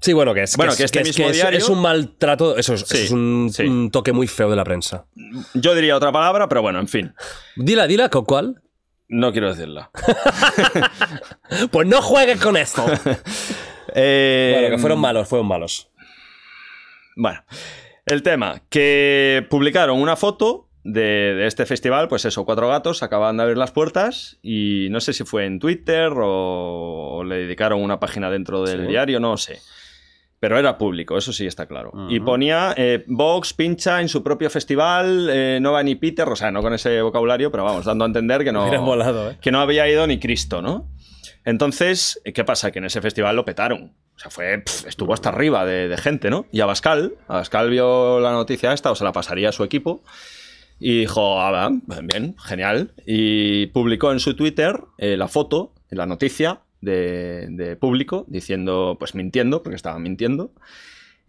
Sí, 0.01 0.13
bueno, 0.13 0.33
que 0.33 0.43
es, 0.43 0.55
Bueno, 0.55 0.71
es- 0.71 0.77
que 0.77 0.83
este 0.85 1.01
es- 1.01 1.07
mismo 1.07 1.25
es- 1.29 1.35
diario- 1.37 1.57
es 1.57 1.67
un 1.69 1.81
maltrato, 1.81 2.57
eso 2.57 2.73
es, 2.73 2.81
Sí, 2.81 2.95
eso 2.97 3.03
es 3.05 3.11
un, 3.11 3.49
sí. 3.53 3.63
un 3.63 3.91
toque 3.91 4.13
muy 4.13 4.27
feo 4.27 4.49
de 4.49 4.55
la 4.55 4.63
prensa. 4.63 5.05
yo 5.53 5.75
diría 5.75 5.95
otra 5.97 6.11
palabra, 6.11 6.47
pero 6.47 6.61
bueno, 6.61 6.79
en 6.79 6.87
fin. 6.87 7.13
Dila, 7.57 7.85
dila, 7.87 8.09
¿con 8.09 8.23
cuál? 8.25 8.61
No 9.09 9.31
quiero 9.31 9.49
decirla. 9.53 9.89
Pues 11.71 11.87
no 11.87 12.01
juegues 12.01 12.39
con 12.39 12.57
esto. 12.57 12.85
Eh, 13.95 14.51
bueno, 14.59 14.75
que 14.75 14.79
fueron 14.79 14.99
malos, 14.99 15.27
fueron 15.27 15.47
malos. 15.47 15.89
Bueno, 17.15 17.43
el 18.05 18.21
tema, 18.21 18.61
que 18.69 19.47
publicaron 19.49 19.99
una 19.99 20.15
foto 20.15 20.69
de, 20.83 21.33
de 21.33 21.47
este 21.47 21.65
festival, 21.65 22.07
pues 22.07 22.23
eso, 22.25 22.45
cuatro 22.45 22.67
gatos 22.69 23.01
acababan 23.01 23.37
de 23.37 23.43
abrir 23.43 23.57
las 23.57 23.71
puertas 23.71 24.37
y 24.43 24.89
no 24.91 24.99
sé 25.01 25.13
si 25.13 25.23
fue 25.23 25.45
en 25.47 25.57
Twitter 25.57 26.11
o, 26.15 27.17
o 27.17 27.23
le 27.23 27.37
dedicaron 27.37 27.81
una 27.81 27.99
página 27.99 28.29
dentro 28.29 28.61
del 28.63 28.81
Sí. 28.81 28.87
diario, 28.89 29.19
no 29.19 29.37
sé. 29.37 29.59
Pero 30.39 30.57
era 30.57 30.77
público, 30.77 31.17
eso 31.17 31.33
sí 31.33 31.45
está 31.45 31.65
claro. 31.65 31.91
Ujú. 31.93 32.09
Y 32.09 32.19
ponía 32.21 32.73
eh, 32.77 33.03
Vox 33.07 33.53
pincha 33.53 33.99
en 33.99 34.07
su 34.07 34.23
propio 34.23 34.49
festival, 34.49 35.29
eh, 35.29 35.59
no 35.61 35.73
va 35.73 35.83
ni 35.83 35.95
Peter, 35.95 36.27
o 36.27 36.35
sea, 36.35 36.49
no 36.49 36.61
con 36.61 36.73
ese 36.73 37.01
vocabulario, 37.01 37.51
pero 37.51 37.65
vamos, 37.65 37.85
dando 37.85 38.05
a 38.05 38.07
entender 38.07 38.43
que 38.43 38.51
no, 38.51 38.65
¿eh? 38.67 39.37
que 39.41 39.51
no 39.51 39.59
había 39.59 39.89
ido 39.89 40.07
ni 40.07 40.19
Cristo, 40.19 40.61
¿no? 40.61 40.89
Entonces, 41.43 42.21
¿qué 42.33 42.43
pasa? 42.43 42.71
Que 42.71 42.79
en 42.79 42.85
ese 42.85 43.01
festival 43.01 43.35
lo 43.35 43.43
petaron. 43.43 43.93
O 44.15 44.19
sea, 44.19 44.29
fue, 44.29 44.63
estuvo 44.87 45.13
hasta 45.13 45.29
arriba 45.29 45.65
de, 45.65 45.87
de 45.87 45.97
gente, 45.97 46.29
¿no? 46.29 46.45
Y 46.51 46.61
Abascal, 46.61 47.13
Abascal 47.27 47.69
vio 47.69 48.19
la 48.19 48.31
noticia 48.31 48.73
esta, 48.73 48.91
o 48.91 48.95
se 48.95 49.03
la 49.03 49.11
pasaría 49.11 49.49
a 49.49 49.53
su 49.53 49.63
equipo, 49.63 50.03
y 50.79 50.99
dijo, 50.99 51.41
ah, 51.41 51.69
bien, 52.03 52.35
genial. 52.37 52.93
Y 53.05 53.67
publicó 53.67 54.11
en 54.11 54.19
su 54.19 54.35
Twitter 54.35 54.79
eh, 54.97 55.17
la 55.17 55.27
foto, 55.27 55.73
la 55.89 56.05
noticia 56.05 56.61
de, 56.81 57.47
de 57.49 57.75
público, 57.75 58.25
diciendo, 58.27 58.97
pues 58.99 59.15
mintiendo, 59.15 59.63
porque 59.63 59.75
estaba 59.75 59.99
mintiendo. 59.99 60.51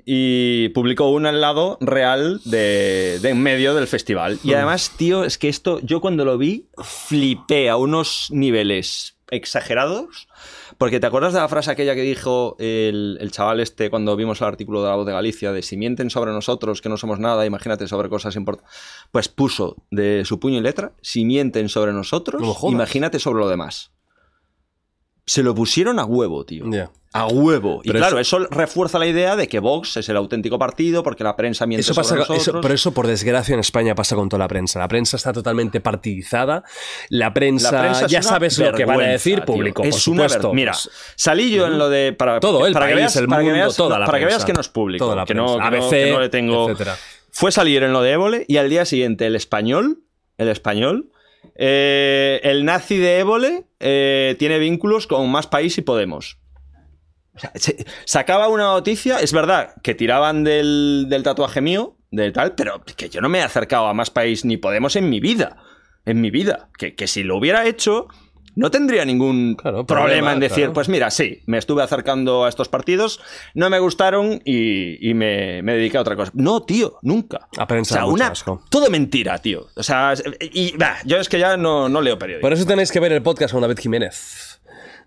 Y 0.04 0.70
publicó 0.70 1.10
un 1.10 1.26
al 1.26 1.40
lado 1.40 1.76
real 1.80 2.40
de, 2.44 3.18
de 3.20 3.28
en 3.30 3.42
medio 3.42 3.74
del 3.74 3.86
festival. 3.86 4.38
Y 4.42 4.54
además, 4.54 4.92
tío, 4.96 5.24
es 5.24 5.36
que 5.36 5.48
esto, 5.48 5.80
yo 5.82 6.00
cuando 6.00 6.24
lo 6.24 6.38
vi, 6.38 6.66
flipé 6.82 7.68
a 7.68 7.76
unos 7.76 8.28
niveles 8.30 9.18
exagerados. 9.30 10.28
Porque 10.78 10.98
te 10.98 11.06
acuerdas 11.06 11.34
de 11.34 11.40
la 11.40 11.48
frase 11.48 11.70
aquella 11.70 11.94
que 11.94 12.00
dijo 12.00 12.56
el, 12.58 13.18
el 13.20 13.30
chaval 13.30 13.60
este 13.60 13.90
cuando 13.90 14.16
vimos 14.16 14.40
el 14.40 14.46
artículo 14.46 14.82
de 14.82 14.88
la 14.88 14.96
voz 14.96 15.04
de 15.04 15.12
Galicia, 15.12 15.52
de 15.52 15.60
si 15.60 15.76
mienten 15.76 16.08
sobre 16.08 16.32
nosotros, 16.32 16.80
que 16.80 16.88
no 16.88 16.96
somos 16.96 17.18
nada, 17.18 17.44
imagínate 17.44 17.86
sobre 17.86 18.08
cosas 18.08 18.34
importantes. 18.34 18.74
Pues 19.12 19.28
puso 19.28 19.76
de 19.90 20.24
su 20.24 20.40
puño 20.40 20.56
y 20.56 20.62
letra, 20.62 20.94
si 21.02 21.26
mienten 21.26 21.68
sobre 21.68 21.92
nosotros, 21.92 22.42
imagínate 22.62 23.18
sobre 23.18 23.40
lo 23.40 23.48
demás. 23.50 23.92
Se 25.30 25.44
lo 25.44 25.54
pusieron 25.54 26.00
a 26.00 26.04
huevo, 26.04 26.44
tío. 26.44 26.64
A 27.12 27.26
huevo. 27.28 27.82
Y 27.84 27.90
claro, 27.90 28.18
eso... 28.18 28.40
refuerza 28.50 28.98
la 28.98 29.06
idea 29.06 29.36
de 29.36 29.46
que 29.46 29.60
Vox 29.60 29.96
es 29.96 30.08
el 30.08 30.16
auténtico 30.16 30.58
partido 30.58 31.04
porque 31.04 31.22
la 31.22 31.36
prensa 31.36 31.66
miente 31.66 31.82
Eso 31.82 31.94
pasa, 31.94 32.24
sobre 32.24 32.38
eso- 32.40 32.60
pero 32.60 32.74
eso, 32.74 32.90
por 32.92 33.06
desgracia, 33.06 33.54
en 33.54 33.60
España 33.60 33.94
pasa 33.94 34.16
con 34.16 34.28
toda 34.28 34.40
la 34.40 34.48
prensa. 34.48 34.80
La 34.80 34.88
prensa 34.88 35.16
está 35.16 35.32
totalmente 35.32 35.80
partidizada. 35.80 36.64
La 37.10 37.32
prensa, 37.32 37.70
La 37.70 37.80
prensa 37.80 38.06
es 38.06 38.10
ya 38.10 38.22
sabes 38.22 38.58
lo 38.58 38.72
que 38.72 38.84
van 38.84 39.02
a 39.02 39.06
decir 39.06 39.44
público, 39.44 39.84
Es 39.84 39.90
por 39.94 40.00
supuesto. 40.00 40.52
Mira, 40.52 40.72
salí 41.14 41.52
yo 41.52 41.66
en 41.68 41.78
lo 41.78 41.88
de. 41.88 42.12
Para, 42.12 42.40
Todo 42.40 42.66
el 42.66 42.72
para 42.72 42.88
que 42.88 42.96
veas, 42.96 43.14
el 43.14 43.28
para 43.28 43.42
que 43.42 43.44
mundo, 43.50 43.58
veas, 43.62 43.76
toda 43.76 43.98
la 44.00 44.06
para 44.06 44.18
que 44.18 44.24
veas 44.26 44.44
que 44.44 44.52
no 44.52 44.60
es 44.60 44.68
público. 44.68 45.04
Toda 45.04 45.14
la 45.14 45.24
que, 45.26 45.34
no, 45.34 45.58
prensa. 45.58 45.70
que 45.70 45.76
no- 45.76 45.84
ABC, 45.84 45.90
que 45.90 46.10
no 46.12 46.20
le 46.20 46.28
tengo. 46.28 46.64
etcétera. 46.70 46.96
fue 47.30 47.52
salir 47.52 47.84
en 47.84 47.92
lo 47.92 48.02
de 48.02 48.10
Évole 48.12 48.44
y 48.48 48.56
al 48.56 48.68
día 48.68 48.84
siguiente 48.84 49.26
el 49.26 49.36
español, 49.36 50.00
el 50.38 50.48
español, 50.48 51.12
eh, 51.54 52.40
el 52.42 52.64
nazi 52.64 52.98
de 52.98 53.18
Évole 53.18 53.64
eh, 53.80 54.36
tiene 54.38 54.58
vínculos 54.58 55.06
con 55.06 55.30
Más 55.30 55.46
País 55.46 55.76
y 55.78 55.82
Podemos. 55.82 56.38
Se- 57.54 57.84
sacaba 58.04 58.48
una 58.48 58.64
noticia, 58.64 59.20
es 59.20 59.32
verdad 59.32 59.74
que 59.82 59.94
tiraban 59.94 60.44
del, 60.44 61.06
del 61.08 61.22
tatuaje 61.22 61.60
mío, 61.60 61.96
de 62.10 62.32
tal, 62.32 62.54
pero 62.54 62.82
que 62.84 63.08
yo 63.08 63.20
no 63.20 63.28
me 63.28 63.38
he 63.38 63.42
acercado 63.42 63.86
a 63.86 63.94
Más 63.94 64.10
País 64.10 64.44
ni 64.44 64.56
Podemos 64.56 64.96
en 64.96 65.08
mi 65.08 65.20
vida. 65.20 65.56
En 66.06 66.20
mi 66.20 66.30
vida. 66.30 66.68
Que, 66.78 66.94
que 66.94 67.06
si 67.06 67.22
lo 67.22 67.36
hubiera 67.36 67.66
hecho, 67.66 68.08
no 68.56 68.70
tendría 68.70 69.04
ningún 69.04 69.54
Claro, 69.54 69.86
problema, 69.86 70.08
problema, 70.08 70.32
en 70.32 70.40
decir, 70.40 70.56
claro. 70.58 70.72
pues 70.74 70.88
mira, 70.88 71.10
sí, 71.10 71.42
me 71.46 71.58
estuve 71.58 71.82
acercando 71.82 72.44
a 72.44 72.48
estos 72.48 72.68
partidos, 72.68 73.20
no 73.54 73.70
me 73.70 73.78
gustaron 73.78 74.40
y, 74.44 75.08
y 75.08 75.14
me, 75.14 75.62
me 75.62 75.74
dediqué 75.74 75.98
a 75.98 76.00
otra 76.02 76.16
cosa. 76.16 76.30
No, 76.34 76.62
tío, 76.62 76.98
nunca. 77.02 77.48
A 77.56 77.66
prensa 77.66 77.94
o 77.94 77.96
sea, 77.98 78.06
una, 78.06 78.26
asco. 78.28 78.62
todo 78.70 78.90
mentira, 78.90 79.38
tío. 79.38 79.66
O 79.76 79.82
sea, 79.82 80.14
y 80.40 80.76
bah, 80.76 80.96
yo 81.04 81.18
es 81.18 81.28
que 81.28 81.38
ya 81.38 81.56
no, 81.56 81.88
no 81.88 82.00
leo 82.00 82.18
periódicos. 82.18 82.42
Por 82.42 82.52
eso 82.52 82.66
tenéis 82.66 82.90
que 82.92 83.00
ver 83.00 83.12
el 83.12 83.22
podcast 83.22 83.52
con 83.52 83.62
David 83.62 83.78
Jiménez. 83.78 84.49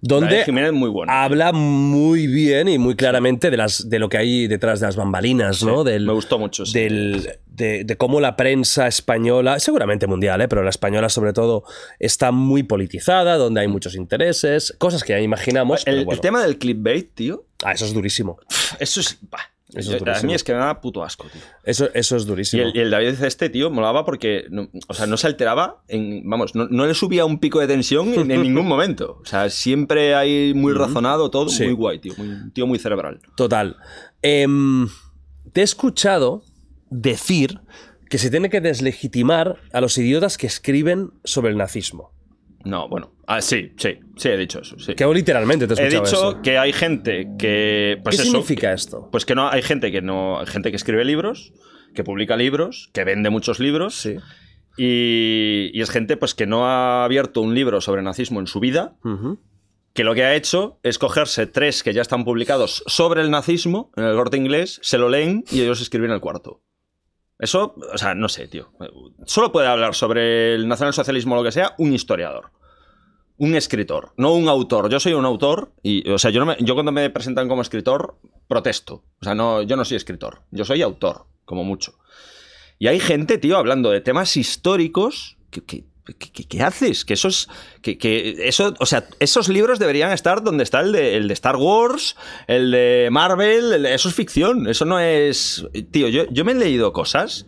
Donde 0.06 0.42
es 0.42 0.74
muy 0.74 0.90
bueno. 0.90 1.12
habla 1.12 1.54
muy 1.54 2.28
bien 2.28 2.68
y 2.68 2.78
muy 2.78 2.96
claramente 2.96 3.50
de, 3.50 3.56
las, 3.58 3.90
de 3.90 4.00
lo 4.00 4.10
que 4.10 4.18
hay 4.18 4.48
detrás 4.48 4.82
de 4.82 4.88
las 4.88 4.96
bambalinas, 4.98 5.64
¿no? 5.64 5.84
Sí, 5.84 5.92
Del, 5.92 6.06
me 6.06 6.14
gustó 6.14 6.38
mucho, 6.38 6.66
sí. 6.66 6.78
del- 6.78 7.40
de, 7.48 7.84
de 7.86 7.98
cómo 7.98 8.20
la 8.20 8.36
prensa 8.36 8.88
española, 8.88 9.60
seguramente 9.60 10.06
mundial, 10.08 10.42
¿eh? 10.42 10.48
pero 10.48 10.64
la 10.64 10.72
española 10.72 11.08
sobre 11.08 11.32
todo, 11.34 11.64
está 12.00 12.32
muy 12.32 12.64
politizada, 12.64 13.38
donde 13.38 13.62
hay 13.62 13.68
muchos 13.68 13.96
intereses, 13.96 14.74
cosas 14.78 15.04
que 15.04 15.14
ya 15.14 15.20
imaginamos. 15.22 15.84
pero 15.86 15.98
el, 16.02 16.08
el 16.12 16.20
tema 16.20 16.44
del 16.44 16.58
clickbait, 16.58 17.14
tío, 17.14 17.46
Ah, 17.64 17.72
eso 17.72 17.86
es 17.86 17.94
durísimo. 17.94 18.40
eso 18.80 19.00
es... 19.00 19.18
bah, 19.32 19.40
Eso 19.76 19.96
es 19.96 20.24
a 20.24 20.26
mí 20.28 20.34
es 20.34 20.44
que 20.44 20.54
me 20.54 20.60
da 20.60 20.80
puto 20.82 21.04
asco, 21.04 21.28
tío. 21.32 21.42
Eso, 21.64 21.90
eso 21.94 22.16
es 22.16 22.24
Y 22.24 22.26
durísimo. 22.26 22.64
el, 22.64 22.76
y 22.76 22.80
el 22.80 22.92
David 22.92 23.22
este, 23.24 23.50
tío, 23.50 23.70
molaba 23.72 24.06
porque, 24.06 24.46
no, 24.50 24.70
o 24.88 24.94
sea, 24.94 25.08
no 25.08 25.18
se 25.18 25.28
alteraba, 25.28 25.84
en, 25.88 26.22
vamos, 26.30 26.56
no, 26.56 26.68
no 26.70 26.86
le 26.86 26.94
subía 26.94 27.26
un 27.26 27.40
pico 27.40 27.60
de 27.60 27.68
tensión 27.68 28.14
en, 28.14 28.30
en 28.32 28.42
ningún 28.44 28.68
momento. 28.68 29.20
O 29.22 29.26
sea, 29.26 29.50
siempre 29.50 30.16
hay 30.16 30.54
muy 30.54 30.74
razonado 30.74 31.30
todo, 31.32 31.50
Sí. 31.50 31.64
muy 31.66 31.74
guay, 31.74 32.00
tío. 32.00 32.14
Muy, 32.18 32.28
un 32.28 32.52
tío 32.52 32.68
muy 32.68 32.80
cerebral. 32.80 33.20
Total. 33.36 33.76
Em, 34.22 34.88
te 35.52 35.62
he 35.62 35.64
escuchado 35.64 36.44
decir 36.90 37.60
que 38.10 38.18
se 38.20 38.30
tiene 38.30 38.50
que 38.50 38.62
deslegitimar 38.62 39.58
a 39.74 39.82
los 39.82 39.98
idiotas 39.98 40.38
que 40.38 40.46
escriben 40.48 41.12
sobre 41.24 41.52
el 41.52 41.58
nazismo. 41.58 42.13
No, 42.66 42.88
bueno. 42.88 43.14
Ah, 43.28 43.42
sí, 43.42 43.72
sí, 43.78 44.00
sí, 44.16 44.30
he 44.30 44.38
dicho 44.38 44.62
eso. 44.62 44.78
Sí. 44.80 44.96
Que 44.96 45.06
literalmente 45.06 45.68
te 45.68 45.74
he 45.82 45.86
He 45.86 45.90
dicho 45.90 46.04
eso. 46.04 46.42
que 46.42 46.58
hay 46.58 46.74
gente 46.74 47.30
que. 47.38 48.00
Pues 48.04 48.16
¿Qué 48.16 48.22
eso, 48.24 48.32
significa 48.32 48.74
esto? 48.74 49.10
Pues 49.12 49.26
que 49.26 49.36
no 49.36 49.50
hay 49.50 49.62
gente 49.62 49.92
que 49.92 50.02
no. 50.02 50.40
Hay 50.40 50.46
gente 50.46 50.70
que 50.72 50.78
escribe 50.78 51.04
libros, 51.06 51.54
que 51.94 52.04
publica 52.04 52.36
libros, 52.38 52.90
que 52.94 53.04
vende 53.04 53.30
muchos 53.30 53.60
libros. 53.60 53.96
Sí. 53.96 54.16
Y, 54.78 55.70
y 55.74 55.82
es 55.82 55.90
gente 55.90 56.18
pues 56.18 56.34
que 56.34 56.48
no 56.48 56.66
ha 56.68 57.04
abierto 57.06 57.42
un 57.42 57.54
libro 57.54 57.80
sobre 57.82 58.02
nazismo 58.02 58.40
en 58.40 58.48
su 58.48 58.60
vida, 58.60 58.96
que 59.94 60.04
lo 60.04 60.16
que 60.16 60.24
ha 60.24 60.36
hecho 60.36 60.80
es 60.82 60.98
cogerse 60.98 61.46
tres 61.46 61.84
que 61.84 61.94
ya 61.94 62.02
están 62.02 62.26
publicados 62.26 62.84
sobre 62.88 63.22
el 63.22 63.30
nazismo 63.30 63.92
en 63.96 64.06
el 64.06 64.16
corte 64.16 64.38
inglés, 64.38 64.80
se 64.82 64.98
lo 64.98 65.10
leen 65.10 65.44
y 65.52 65.62
ellos 65.62 65.80
escriben 65.82 66.10
el 66.12 66.22
cuarto. 66.22 66.62
Eso, 67.44 67.76
o 67.94 67.98
sea, 67.98 68.16
no 68.16 68.30
sé, 68.30 68.48
tío. 68.48 68.72
Solo 69.26 69.52
puede 69.52 69.68
hablar 69.68 69.96
sobre 69.96 70.56
el 70.56 70.68
nacionalsocialismo 70.68 71.36
o 71.36 71.38
lo 71.38 71.44
que 71.44 71.52
sea 71.52 71.76
un 71.78 71.94
historiador. 71.94 72.52
Un 73.38 73.56
escritor, 73.56 74.14
no 74.18 74.34
un 74.34 74.48
autor. 74.48 74.90
Yo 74.90 75.00
soy 75.00 75.14
un 75.14 75.26
autor 75.26 75.74
y, 75.82 76.08
o 76.10 76.18
sea, 76.18 76.32
yo, 76.32 76.40
no 76.40 76.46
me- 76.46 76.58
yo 76.60 76.74
cuando 76.76 76.92
me 76.92 77.10
presentan 77.10 77.48
como 77.48 77.62
escritor, 77.62 78.18
protesto. 78.48 79.04
O 79.20 79.24
sea, 79.24 79.34
no, 79.36 79.62
yo 79.64 79.76
no 79.76 79.84
soy 79.86 79.98
escritor. 79.98 80.44
Yo 80.52 80.64
soy 80.66 80.82
autor, 80.82 81.26
como 81.46 81.64
mucho. 81.64 81.96
Y 82.80 82.88
hay 82.88 83.00
gente, 83.00 83.38
tío, 83.38 83.58
hablando 83.58 83.90
de 83.90 84.02
temas 84.02 84.38
históricos. 84.38 85.38
que, 85.50 85.64
que- 85.64 85.86
¿Qué 86.06 86.62
haces? 86.62 87.06
Que 87.06 87.14
esos, 87.14 87.50
que, 87.82 88.36
eso, 88.40 88.74
o 88.80 88.86
sea, 88.86 89.08
esos 89.20 89.48
libros 89.48 89.80
deberían 89.80 90.12
estar 90.12 90.44
donde 90.44 90.64
está 90.64 90.82
el 90.82 90.92
de, 90.92 91.16
el 91.16 91.30
de 91.30 91.34
Star 91.34 91.56
Wars, 91.56 92.18
el 92.48 92.72
de 92.72 93.08
Marvel, 93.10 93.86
eso 93.86 94.10
es 94.10 94.16
ficción, 94.16 94.68
eso 94.68 94.84
no 94.84 95.00
es... 95.00 95.66
Tío, 95.92 96.10
yo, 96.10 96.26
yo 96.30 96.44
me 96.44 96.52
he 96.52 96.56
leído 96.56 96.92
cosas 96.92 97.46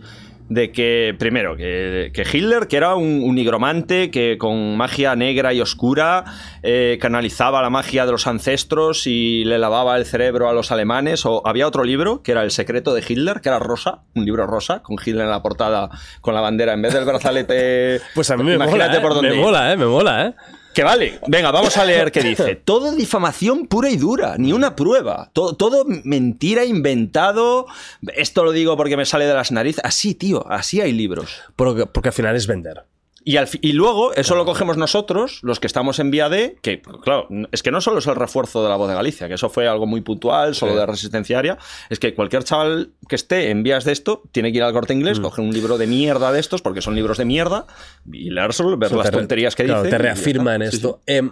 de 0.50 0.72
que, 0.72 1.16
primero, 1.18 1.56
que, 1.58 2.12
que 2.14 2.22
Hitler, 2.22 2.68
que 2.68 2.78
era 2.78 2.96
un, 2.96 3.24
un 3.24 3.36
nigromante 3.36 4.12
que 4.12 4.38
con 4.38 4.78
magia 4.78 5.16
negra 5.16 5.54
y 5.54 5.62
oscura 5.62 6.26
eh, 6.62 6.98
canalizaba 7.02 7.62
la 7.62 7.70
magia 7.70 8.06
de 8.06 8.12
los 8.12 8.28
ancestros 8.28 9.08
y 9.08 9.44
le 9.46 9.58
lavaba 9.58 9.98
el 9.98 10.06
cerebro 10.06 10.48
a 10.48 10.54
los 10.54 10.72
alemanes, 10.72 11.26
o 11.26 11.42
había 11.48 11.68
otro 11.68 11.84
libro 11.84 12.22
que 12.22 12.32
era 12.32 12.44
El 12.44 12.52
secreto 12.52 12.94
de 12.94 13.04
Hitler, 13.08 13.42
que 13.42 13.50
era 13.50 13.60
rosa, 13.60 14.04
un 14.14 14.26
libro 14.26 14.46
rosa, 14.46 14.84
con 14.84 14.98
Hitler 15.04 15.24
en 15.24 15.32
la 15.32 15.42
portada, 15.42 15.90
con 16.22 16.36
la 16.36 16.42
bandera, 16.42 16.74
en 16.74 16.82
vez 16.82 16.94
del 16.94 17.06
brazalete... 17.06 18.02
Pues 18.14 18.30
a 18.30 18.38
mí 18.38 18.44
me 18.44 18.58
mola, 18.58 18.96
¿eh? 18.96 19.00
por 19.00 19.16
dónde 19.16 19.32
me 19.32 19.42
mola, 19.42 19.74
¿eh? 19.74 19.78
Me 19.78 19.86
mola, 19.86 20.28
¿eh? 20.28 20.34
Que 20.76 20.84
vale, 20.84 21.22
venga, 21.26 21.52
vamos 21.52 21.78
a 21.78 21.86
leer 21.86 22.12
qué 22.12 22.22
dice. 22.22 22.56
Todo 22.66 22.92
difamación 22.92 23.66
pura 23.66 23.90
y 23.90 23.96
dura, 23.96 24.36
ni 24.38 24.52
una 24.52 24.76
prueba. 24.76 25.30
Todo, 25.32 25.54
todo 25.54 25.86
mentira, 26.04 26.66
inventado. 26.66 27.66
Esto 28.14 28.44
lo 28.44 28.52
digo 28.52 28.76
porque 28.76 28.98
me 28.98 29.06
sale 29.06 29.26
de 29.26 29.34
las 29.34 29.54
narices. 29.54 29.82
Así, 29.86 30.16
tío, 30.16 30.46
así 30.52 30.82
hay 30.82 30.92
libros. 30.92 31.42
Porque, 31.56 31.86
porque 31.86 32.10
al 32.10 32.14
final 32.14 32.36
es 32.36 32.46
vender. 32.46 32.84
Y, 33.28 33.38
al 33.38 33.50
y 33.62 33.72
luego, 33.74 34.14
eso 34.14 34.36
lo 34.36 34.46
cogemos 34.46 34.78
nosotros, 34.78 35.40
los 35.42 35.60
que 35.60 35.66
estamos 35.66 35.98
en 35.98 36.12
Vía 36.12 36.30
D, 36.30 36.60
que, 36.62 36.84
claro, 37.04 37.28
es 37.52 37.64
que 37.64 37.72
no 37.72 37.82
solo 37.82 37.98
es 37.98 38.06
el 38.06 38.16
refuerzo 38.16 38.62
de 38.62 38.70
la 38.70 38.76
voz 38.76 38.88
de 38.88 38.94
Galicia, 38.94 39.28
que 39.28 39.34
eso 39.34 39.50
fue 39.50 39.68
algo 39.68 39.88
muy 39.88 40.02
puntual, 40.02 40.54
solo 40.54 40.74
Sí. 40.74 40.78
de 40.78 40.86
resistenciaria, 40.86 41.58
es 41.90 41.98
que 42.00 42.14
cualquier 42.14 42.44
chaval 42.44 42.94
que 43.10 43.16
esté 43.16 43.50
en 43.50 43.64
vías 43.64 43.84
de 43.84 43.94
esto 43.94 44.22
tiene 44.32 44.52
que 44.52 44.60
ir 44.60 44.64
al 44.64 44.74
corte 44.74 44.94
inglés, 44.94 45.20
coger 45.20 45.44
un 45.44 45.52
libro 45.52 45.80
de 45.80 45.88
mierda 45.88 46.32
de 46.32 46.40
estos, 46.40 46.62
porque 46.62 46.82
son 46.84 46.94
libros 46.94 47.18
de 47.18 47.26
mierda, 47.26 47.66
y 48.06 48.30
leérselo, 48.30 48.78
ver 48.78 48.92
las 48.92 49.10
tonterías 49.10 49.56
que 49.56 49.64
claro, 49.66 49.82
dicen. 49.82 49.98
Te 49.98 50.04
y 50.04 50.06
ya 50.06 50.14
reafirma 50.14 50.54
en 50.56 50.62
está. 50.62 50.72
Sí, 50.72 50.78
esto. 50.78 51.02
Em, 51.08 51.32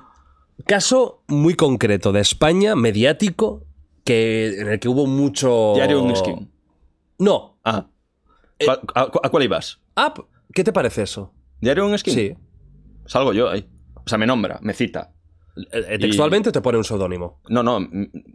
caso 0.66 1.24
muy 1.28 1.54
concreto 1.54 2.12
de 2.12 2.22
España, 2.22 2.76
mediático, 2.76 3.66
que, 4.04 4.60
en 4.60 4.68
el 4.70 4.80
que 4.80 4.90
hubo 4.90 5.06
mucho. 5.06 5.74
Diario 5.76 6.02
un 6.02 6.16
skin. 6.16 6.52
No. 7.20 7.60
Ah. 7.64 7.86
¿Cuál- 8.66 8.80
a, 8.96 9.02
a 9.02 9.30
cuál 9.30 9.44
ibas? 9.44 9.80
Ah, 9.96 10.14
¿qué 10.54 10.64
te 10.64 10.74
parece 10.74 11.04
eso? 11.04 11.33
¿Diario 11.64 11.86
un 11.86 11.98
skin? 11.98 12.14
Sí. 12.14 12.34
Salgo 13.06 13.34
yo 13.34 13.50
ahí. 13.50 13.66
O 14.06 14.08
sea, 14.10 14.18
me 14.18 14.28
nombra, 14.28 14.60
me 14.62 14.74
cita. 14.74 15.12
Eh, 15.72 15.98
Textualmente 16.00 16.52
te 16.52 16.62
pone 16.62 16.78
un 16.78 16.84
seudónimo. 16.84 17.42
No, 17.48 17.64
no, 17.64 17.80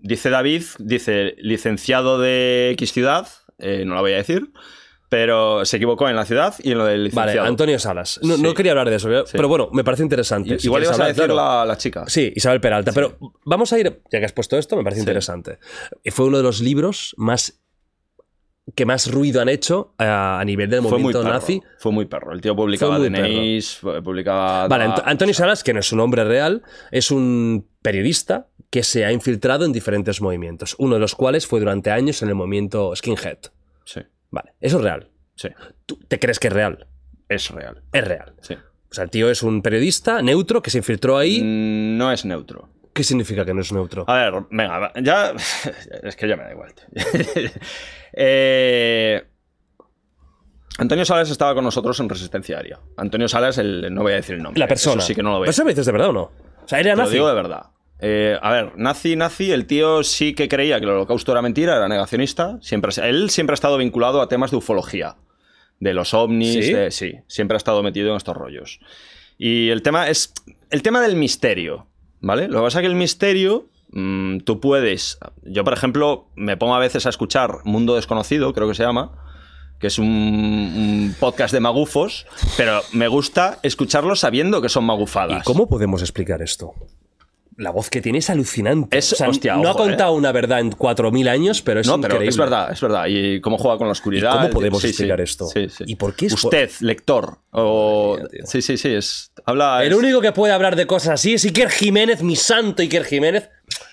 dice 0.02 0.30
David, 0.30 0.62
dice 0.78 1.34
licenciado 1.38 2.18
de 2.18 2.70
X 2.72 2.92
ciudad, 2.92 3.26
eh, 3.59 3.84
no 3.84 3.94
la 3.94 4.00
voy 4.00 4.12
a 4.12 4.16
decir, 4.18 4.52
pero 5.09 5.64
se 5.64 5.76
equivocó 5.78 6.09
en 6.09 6.16
la 6.16 6.24
ciudad 6.24 6.55
y 6.62 6.72
en 6.72 6.78
lo 6.78 6.84
del 6.84 7.10
Vale, 7.10 7.32
licenciado. 7.32 7.48
Antonio 7.48 7.78
Salas. 7.78 8.20
No, 8.22 8.36
Sí. 8.36 8.42
no 8.42 8.55
quería 8.55 8.72
hablar 8.72 8.88
de 8.88 8.96
eso, 8.96 9.10
¿eh? 9.12 9.22
Sí. 9.26 9.32
pero 9.36 9.48
bueno, 9.48 9.68
me 9.72 9.82
parece 9.84 10.05
interesante. 10.05 10.59
Si 10.59 10.68
Igual 10.68 10.84
ibas 10.84 11.00
a 11.00 11.06
decir 11.06 11.24
claro. 11.24 11.34
la, 11.34 11.64
la 11.66 11.76
chica. 11.76 12.05
Sí, 12.06 12.32
Isabel 12.36 12.60
Peralta. 12.60 12.92
Pero 12.92 13.18
vamos 13.44 13.72
a 13.72 13.78
ir, 13.80 14.00
ya 14.12 14.18
que 14.20 14.24
has 14.24 14.32
puesto 14.32 14.56
esto, 14.56 14.76
me 14.76 14.84
parece 14.84 15.00
interesante. 15.00 15.59
Y 16.05 16.10
fue 16.12 16.24
uno 16.26 16.36
de 16.38 16.44
los 16.44 16.60
libros 16.60 17.14
más 17.18 17.60
que 18.74 18.85
más 18.86 19.11
ruido 19.11 19.40
han 19.40 19.49
hecho 19.49 19.95
a, 19.99 20.39
a 20.40 20.45
nivel 20.45 20.69
del 20.70 20.81
Fue 20.82 20.90
muy 20.93 21.01
movimiento 21.03 21.23
perro. 21.23 21.35
nazi. 21.35 21.62
Fue 21.78 21.93
muy 21.93 22.05
perro. 22.07 22.32
El 22.32 22.40
tío 22.40 22.55
publicaba 22.57 22.99
DNIs, 22.99 23.81
publicaba. 24.05 24.69
Vale, 24.69 24.85
Ant- 24.86 25.03
Antonio 25.05 25.35
Salas, 25.35 25.62
que 25.65 25.73
no 25.73 25.81
es 25.81 25.90
un 25.93 25.99
nombre 25.99 26.24
real, 26.24 26.62
es 26.90 27.11
un 27.11 27.66
periodista 27.82 28.49
que 28.70 28.82
se 28.82 29.05
ha 29.07 29.12
infiltrado 29.12 29.65
en 29.65 29.73
diferentes 29.73 30.20
movimientos, 30.20 30.77
uno 30.78 30.95
de 30.95 31.01
los 31.01 31.15
cuales 31.15 31.47
fue 31.47 31.61
durante 31.61 31.90
años 31.90 32.23
en 32.23 32.28
el 32.28 32.35
movimiento 32.35 32.95
Skinhead. 32.95 33.39
Sí, 33.85 34.01
Vale, 34.31 34.53
eso 34.61 34.77
es 34.78 34.82
real. 34.85 35.09
sí. 35.35 35.49
¿Tú 35.86 35.97
te 36.07 36.19
crees 36.19 36.39
que 36.39 36.49
es 36.49 36.53
real? 36.53 36.86
Es 37.31 37.51
real. 37.51 37.82
Es 37.93 38.05
real. 38.07 38.35
Sí. 38.43 38.55
O 38.90 38.95
sea, 38.95 39.05
el 39.05 39.11
tío 39.11 39.31
es 39.31 39.43
un 39.43 39.62
periodista 39.62 40.20
neutro 40.23 40.61
que 40.62 40.70
se 40.70 40.78
infiltró 40.78 41.16
ahí. 41.16 41.40
Mm, 41.43 41.97
No 41.97 42.12
es 42.12 42.24
neutro. 42.27 42.69
¿Qué 42.93 43.05
significa 43.05 43.45
que 43.45 43.55
no 43.55 43.61
es 43.61 43.73
neutro? 43.73 44.05
A 44.09 44.15
ver, 44.16 44.35
venga, 44.51 44.93
ya. 45.03 45.32
Es 46.03 46.16
que 46.16 46.27
ya 46.28 46.36
me 46.36 46.43
da 46.45 46.51
igual. 46.53 46.74
Eh, 48.12 49.22
Antonio 50.78 51.05
Salas 51.05 51.30
estaba 51.30 51.55
con 51.55 51.64
nosotros 51.64 51.98
en 52.01 52.09
Resistencia 52.09 52.59
Aria. 52.59 52.78
Antonio 52.97 53.26
Salas, 53.28 53.59
el, 53.59 53.93
no 53.93 54.02
voy 54.02 54.12
a 54.12 54.16
decir 54.16 54.36
el 54.36 54.43
nombre. 54.43 54.60
La 54.60 54.68
persona. 54.68 54.98
Eso 54.98 55.06
sí 55.09 55.14
que 55.14 55.22
no 55.22 55.30
lo 55.30 55.36
veo. 55.36 55.43
¿Pero 55.43 55.51
eso 55.51 55.64
me 55.64 55.70
dices 55.72 55.86
de 55.86 55.93
verdad 55.93 56.10
o 56.10 56.12
no? 56.12 56.22
O 56.22 56.68
sea, 56.68 56.78
era 56.80 56.93
Te 56.93 56.97
lo 56.97 57.02
nazi. 57.02 57.14
digo 57.14 57.28
de 57.28 57.35
verdad. 57.35 57.62
Eh, 58.01 58.39
a 58.40 58.52
ver, 58.52 58.72
nazi, 58.76 59.16
nazi, 59.16 59.51
el 59.51 59.66
tío 59.66 60.05
sí 60.05 60.35
que 60.35 60.48
creía 60.48 60.78
que 60.78 60.85
el 60.85 60.93
holocausto 60.93 61.32
era 61.32 61.43
mentira, 61.43 61.76
era 61.76 61.89
negacionista. 61.89 62.59
Siempre, 62.60 62.93
él 63.09 63.28
siempre 63.30 63.55
ha 63.55 63.56
estado 63.56 63.76
vinculado 63.76 64.20
a 64.22 64.28
temas 64.28 64.52
de 64.52 64.59
ufología. 64.59 65.16
De 65.80 65.94
los 65.94 66.14
ovnis, 66.14 66.64
¿Sí? 66.66 66.72
de- 66.72 66.90
sí, 66.93 67.14
siempre 67.26 67.56
ha 67.56 67.59
estado 67.59 67.82
metido 67.82 68.10
en 68.10 68.16
estos 68.16 68.36
rollos. 68.36 68.78
Y 69.36 69.70
el 69.70 69.82
tema 69.82 70.09
es. 70.09 70.32
El 70.70 70.82
tema 70.82 71.01
del 71.01 71.16
misterio. 71.16 71.86
¿Vale? 72.20 72.48
Lo 72.48 72.59
que 72.59 72.64
pasa 72.64 72.78
es 72.78 72.82
que 72.82 72.89
el 72.89 72.94
misterio. 72.97 73.68
Mm, 73.93 74.39
tú 74.40 74.60
puedes. 74.60 75.19
Yo, 75.43 75.65
por 75.65 75.73
ejemplo, 75.73 76.28
me 76.36 76.56
pongo 76.56 76.74
a 76.74 76.78
veces 76.78 77.06
a 77.06 77.09
escuchar 77.10 77.59
Mundo 77.65 77.94
Desconocido, 77.97 78.52
creo 78.52 78.69
que 78.69 78.74
se 78.74 78.82
llama. 78.82 79.24
Que 79.81 79.86
es 79.86 79.98
un, 80.01 80.06
un 80.09 81.15
podcast 81.20 81.55
de 81.55 81.60
magufos. 81.60 82.27
Pero 82.56 82.81
me 82.93 83.06
gusta 83.09 83.59
escucharlo 83.62 84.16
sabiendo 84.16 84.60
que 84.60 84.69
son 84.69 84.85
¿Y 84.85 84.86
magufadas. 84.89 85.44
cómo 85.44 85.69
podemos 85.69 86.02
explicar 86.02 86.43
esto? 86.43 86.73
la 87.60 87.73
voz 87.73 87.90
que 87.90 88.01
tiene 88.01 88.19
es 88.19 88.31
alucinante. 88.31 88.97
Es- 88.98 89.12
O 89.15 89.16
sea, 89.16 89.28
hostia, 89.28 89.56
no 89.56 89.66
ha 89.66 89.73
ojo, 89.73 89.82
¿eh? 89.85 89.89
contado 89.89 90.12
una 90.12 90.31
verdad 90.31 90.60
en 90.60 90.70
4.000 90.70 91.28
años, 91.28 91.60
pero 91.60 91.81
es 91.81 91.89
no, 91.89 91.97
increíble. 91.97 92.19
pero 92.20 92.28
es 92.31 92.36
verdad, 92.36 92.70
es 92.70 92.81
verdad. 92.81 93.06
Y 93.09 93.40
cómo 93.40 93.59
juega 93.59 93.77
con 93.78 93.89
la 93.89 93.93
oscuridad. 93.94 94.32
¿Y 94.32 94.36
cómo 94.36 94.51
podemos 94.51 94.81
sí, 94.81 94.86
explicar 94.90 95.19
sí, 95.19 95.23
esto? 95.24 95.47
sí, 95.48 95.69
sí. 95.69 95.82
¿Y 95.89 95.97
por 95.97 96.15
qué 96.15 96.27
es- 96.27 96.35
Usted, 96.35 96.70
lector. 96.82 97.39
O... 97.51 98.16
Mía, 98.16 98.28
sí, 98.44 98.62
sí, 98.62 98.77
sí. 98.77 98.90
Es... 98.94 99.32
Habla. 99.44 99.82
El 99.82 99.90
es- 99.90 99.98
único 99.98 100.20
que 100.20 100.31
puede 100.31 100.52
hablar 100.52 100.77
de 100.77 100.86
cosas 100.86 101.15
así 101.15 101.35
es 101.35 101.44
Iker 101.47 101.69
Jiménez, 101.70 102.23
mi 102.23 102.36
santo 102.36 102.81
Iker 102.81 103.02
Jiménez. 103.05 103.48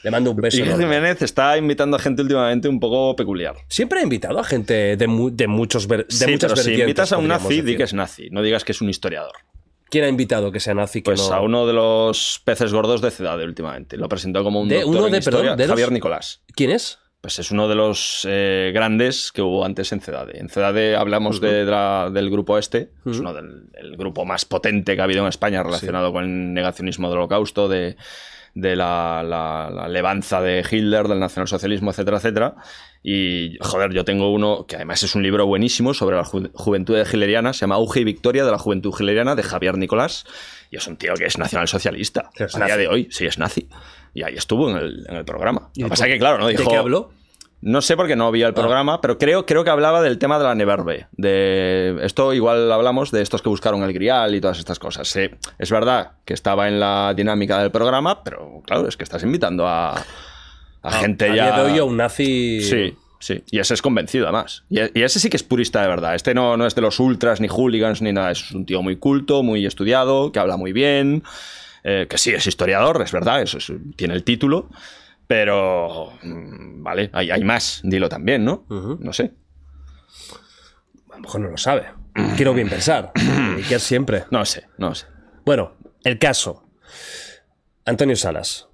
Le 0.06 0.12
mando 0.12 0.32
un 0.32 0.38
beso. 0.38 0.64
Jiménez 0.64 1.22
está 1.22 1.58
invitando 1.58 1.98
a 1.98 2.00
gente 2.00 2.22
últimamente 2.22 2.68
un 2.70 2.80
poco 2.80 3.16
peculiar. 3.16 3.56
Siempre 3.68 4.00
ha 4.00 4.04
invitado 4.04 4.40
a 4.40 4.44
gente 4.44 4.96
de, 4.96 5.08
mu- 5.08 5.32
de 5.32 5.48
muchos 5.48 5.88
de 5.88 6.06
sí, 6.08 6.28
muchas 6.28 6.54
pero 6.54 6.64
si 6.64 6.74
invitas 6.80 7.12
a 7.12 7.18
un 7.18 7.28
nazi, 7.28 7.56
di 7.56 7.62
decir. 7.62 7.78
que 7.78 7.84
es 7.84 7.94
nazi. 7.94 8.30
No 8.30 8.42
digas 8.44 8.64
que 8.64 8.72
es 8.72 8.82
un 8.82 8.90
historiador. 8.90 9.34
¿Quién 9.90 10.04
ha 10.06 10.08
invitado 10.08 10.52
que 10.52 10.60
sea 10.60 10.74
nazi? 10.74 11.02
Que 11.02 11.06
Pues 11.12 11.28
no... 11.30 11.34
a 11.36 11.42
uno 11.42 11.66
de 11.68 11.74
los 11.74 12.42
peces 12.46 12.72
gordos 12.72 13.02
de 13.02 13.12
Cedade 13.12 13.44
últimamente. 13.46 13.98
Lo 13.98 14.08
presentó 14.08 14.44
como 14.44 14.62
un 14.62 14.68
De- 14.70 14.82
doctor 14.82 14.96
uno 14.96 15.06
en 15.08 15.12
de- 15.14 15.18
historia, 15.20 15.40
perdón, 15.42 15.58
¿de 15.58 15.64
los? 15.68 15.72
Javier 15.72 15.92
Nicolás. 15.92 16.42
¿Quién 16.56 16.70
es? 16.72 17.00
Pues 17.22 17.40
es 17.40 17.50
uno 17.50 17.68
de 17.68 17.74
los 17.74 18.28
eh, 18.30 18.72
grandes 18.72 19.32
que 19.32 19.42
hubo 19.42 19.66
antes 19.66 19.92
en 19.92 20.00
Cedade. 20.02 20.40
En 20.40 20.48
Cedade 20.50 20.96
hablamos 20.96 21.42
de 21.42 21.64
la- 21.66 22.12
del 22.14 22.30
grupo 22.30 22.60
este, 22.60 22.92
es 23.04 23.18
uno 23.20 23.34
del 23.34 23.70
el 23.74 23.98
grupo 23.98 24.26
más 24.26 24.46
potente 24.46 24.94
que 24.94 25.02
ha 25.02 25.06
habido 25.06 25.24
en 25.24 25.30
España 25.30 25.64
relacionado 25.64 26.14
con 26.14 26.24
el 26.24 26.54
negacionismo 26.54 27.10
del 27.10 27.18
holocausto, 27.18 27.68
de, 27.68 27.96
de 28.56 28.76
la, 28.76 29.22
la- 29.24 29.70
la 29.70 29.88
levanza 29.88 30.42
de 30.42 30.66
Hitler, 30.70 31.08
del 31.08 31.20
nacionalsocialismo, 31.20 31.92
etcétera, 31.92 32.18
etcétera. 32.18 32.56
Y, 33.04 33.58
joder, 33.62 33.94
yo 33.94 34.04
tengo 34.04 34.32
uno 34.34 34.66
que 34.68 34.78
además 34.78 35.04
es 35.04 35.14
un 35.14 35.22
libro 35.22 35.46
buenísimo 35.46 35.94
sobre 35.94 36.16
la 36.16 36.24
ju- 36.24 36.50
juventud 36.54 36.98
hitleriana, 36.98 37.54
se 37.54 37.60
llama 37.62 37.76
Auge 37.76 38.00
y 38.00 38.04
Victoria 38.04 38.44
de 38.44 38.50
la 38.52 38.58
Juventud 38.58 38.92
Hitleriana, 38.92 39.36
de 39.36 39.44
Javier 39.44 39.78
Nicolás. 39.78 40.26
Y 40.72 40.78
es 40.78 40.88
un 40.88 40.98
tío 40.98 41.14
que 41.14 41.26
es 41.26 41.38
nacionalsocialista. 41.38 42.32
Es 42.36 42.56
a 42.56 42.66
día 42.66 42.78
de 42.78 42.88
hoy, 42.88 43.08
sí, 43.12 43.26
es 43.28 43.38
nazi. 43.38 43.70
Y 44.16 44.24
ahí 44.24 44.34
estuvo 44.36 44.72
en 44.72 44.78
el, 44.78 45.06
en 45.08 45.18
el 45.18 45.26
programa. 45.26 45.70
¿Y 45.76 45.82
Lo 45.82 45.88
que 45.88 45.90
pasa 45.92 46.08
es 46.08 46.14
que, 46.14 46.20
claro, 46.20 46.40
no 46.40 46.48
dijo... 46.48 46.64
¿De 46.64 46.70
qué 46.70 46.78
habló? 46.78 47.12
No 47.62 47.82
sé 47.82 47.98
porque 47.98 48.16
no 48.16 48.32
vi 48.32 48.44
el 48.44 48.54
programa, 48.54 49.02
pero 49.02 49.18
creo, 49.18 49.46
creo 49.46 49.64
que 49.64 49.72
hablaba 49.72 50.02
del 50.04 50.20
tema 50.20 50.38
de 50.38 50.44
la 50.44 50.54
Neverbe. 50.54 51.08
De 51.14 51.98
esto 52.04 52.32
igual 52.34 52.72
hablamos 52.72 53.10
de 53.12 53.22
estos 53.24 53.42
que 53.42 53.50
buscaron 53.50 53.82
el 53.84 53.92
Grial 53.92 54.36
y 54.36 54.42
todas 54.42 54.60
estas 54.60 54.78
cosas. 54.78 55.08
Sí, 55.08 55.22
es 55.58 55.72
verdad 55.72 56.12
que 56.26 56.36
estaba 56.36 56.68
en 56.68 56.80
la 56.80 57.14
dinámica 57.16 57.60
del 57.60 57.72
programa, 57.72 58.24
pero 58.24 58.62
claro, 58.68 58.88
es 58.88 58.98
que 58.98 59.04
estás 59.04 59.24
invitando 59.24 59.68
a, 59.68 59.96
a 60.84 60.92
gente 60.92 61.26
a 61.26 61.36
ya. 61.36 61.44
día 61.56 61.64
de 61.64 61.72
hoy 61.72 61.80
a 61.80 61.84
un 61.86 61.98
nazi... 61.98 62.62
Sí, 62.62 62.96
sí. 63.20 63.44
Y 63.50 63.58
ese 63.58 63.74
es 63.74 63.82
convencido, 63.82 64.26
además. 64.26 64.64
Y, 64.70 64.82
y 65.00 65.02
ese 65.02 65.20
sí 65.20 65.32
que 65.32 65.38
es 65.38 65.44
purista 65.44 65.82
de 65.82 65.88
verdad. 65.88 66.14
Este 66.14 66.36
no, 66.36 66.58
no 66.58 66.68
es 66.68 66.76
de 66.76 66.82
los 66.82 67.00
ultras, 67.00 67.42
ni 67.42 67.48
hooligans, 67.48 68.00
ni 68.04 68.14
nada. 68.14 68.30
Es 68.30 68.52
un 68.52 68.68
tío 68.68 68.84
muy 68.84 68.98
culto, 68.98 69.42
muy 69.42 69.66
estudiado, 69.66 70.32
que 70.32 70.38
habla 70.38 70.58
muy 70.58 70.72
bien. 70.72 71.24
eh, 71.84 72.06
que 72.08 72.18
sí, 72.20 72.32
es 72.32 72.46
historiador, 72.46 73.02
es 73.04 73.12
verdad, 73.12 73.42
eso 73.42 73.58
es- 73.58 73.72
tiene 73.96 74.14
el 74.14 74.24
título. 74.24 74.70
Pero, 75.28 76.12
mm, 76.24 76.84
vale, 76.84 77.10
hay, 77.14 77.32
hay 77.32 77.44
más, 77.44 77.82
dilo 77.84 78.10
también, 78.10 78.46
¿no? 78.46 78.66
No 78.70 79.12
sé. 79.14 79.34
A 81.12 81.16
lo 81.16 81.22
mejor 81.22 81.42
no 81.42 81.50
lo 81.50 81.58
sabe. 81.58 81.88
Quiero 82.36 82.54
bien 82.54 82.70
pensar. 82.70 83.12
Iker 83.58 83.80
siempre. 83.80 84.26
No 84.32 84.46
sé, 84.46 84.68
no 84.78 84.94
sé. 84.96 85.08
Bueno, 85.46 85.74
el 86.04 86.20
caso. 86.20 86.64
Antonio 87.86 88.16
Salas. 88.16 88.68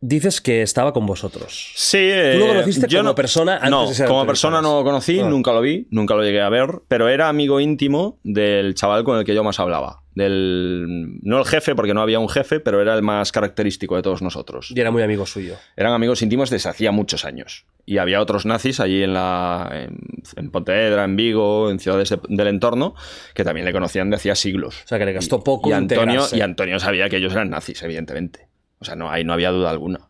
Dices 0.00 0.40
que 0.40 0.62
estaba 0.62 0.92
con 0.92 1.06
vosotros. 1.06 1.72
Sí, 1.74 2.10
¿Tú 2.34 2.38
lo 2.38 2.44
eh, 2.44 2.48
conociste 2.48 2.86
yo 2.86 2.98
como 2.98 3.10
no- 3.10 3.14
persona 3.14 3.54
antes 3.56 3.70
no, 3.70 3.88
de 3.88 3.94
ser 3.94 4.06
como 4.06 4.26
persona 4.26 4.60
no 4.62 4.78
lo 4.78 4.84
conocí, 4.84 5.20
Ah. 5.20 5.28
nunca 5.28 5.52
lo 5.52 5.62
vi, 5.62 5.88
nunca 5.90 6.14
lo 6.14 6.22
llegué 6.22 6.42
a 6.42 6.48
ver, 6.50 6.82
pero 6.86 7.08
era 7.08 7.28
amigo 7.28 7.60
íntimo 7.60 8.20
del 8.22 8.74
chaval 8.74 9.04
con 9.04 9.18
el 9.18 9.24
que 9.24 9.34
yo 9.34 9.42
más 9.42 9.58
hablaba. 9.58 10.02
Del, 10.16 11.18
no 11.22 11.38
el 11.38 11.44
jefe, 11.44 11.74
porque 11.74 11.92
no 11.94 12.00
había 12.00 12.18
un 12.18 12.28
jefe, 12.28 12.58
pero 12.58 12.80
era 12.80 12.94
el 12.94 13.02
más 13.02 13.30
característico 13.32 13.96
de 13.96 14.02
todos 14.02 14.22
nosotros. 14.22 14.72
Y 14.74 14.80
era 14.80 14.90
muy 14.90 15.02
amigo 15.02 15.26
suyo. 15.26 15.54
Eran 15.76 15.92
amigos 15.92 16.22
íntimos 16.22 16.50
desde 16.50 16.70
hacía 16.70 16.90
muchos 16.90 17.24
años. 17.26 17.66
Y 17.84 17.98
había 17.98 18.20
otros 18.20 18.46
nazis 18.46 18.80
allí 18.80 19.02
en, 19.02 19.12
la, 19.12 19.70
en, 19.72 19.98
en 20.36 20.50
Pontevedra, 20.50 21.04
en 21.04 21.16
Vigo, 21.16 21.70
en 21.70 21.78
ciudades 21.78 22.08
de- 22.08 22.18
del 22.28 22.48
entorno, 22.48 22.94
que 23.34 23.44
también 23.44 23.66
le 23.66 23.72
conocían 23.72 24.10
de 24.10 24.16
hacía 24.16 24.34
siglos. 24.34 24.80
O 24.84 24.88
sea, 24.88 24.98
que 24.98 25.04
le 25.04 25.12
gastó 25.12 25.44
poco 25.44 25.68
y 25.68 25.72
Antonio, 25.74 26.04
integrarse. 26.04 26.36
y 26.38 26.40
Antonio 26.40 26.80
sabía 26.80 27.08
que 27.08 27.18
ellos 27.18 27.32
eran 27.34 27.50
nazis, 27.50 27.82
evidentemente. 27.82 28.48
O 28.78 28.84
sea, 28.84 28.96
no, 28.96 29.10
ahí 29.10 29.22
no 29.22 29.32
había 29.34 29.50
duda 29.50 29.70
alguna. 29.70 30.00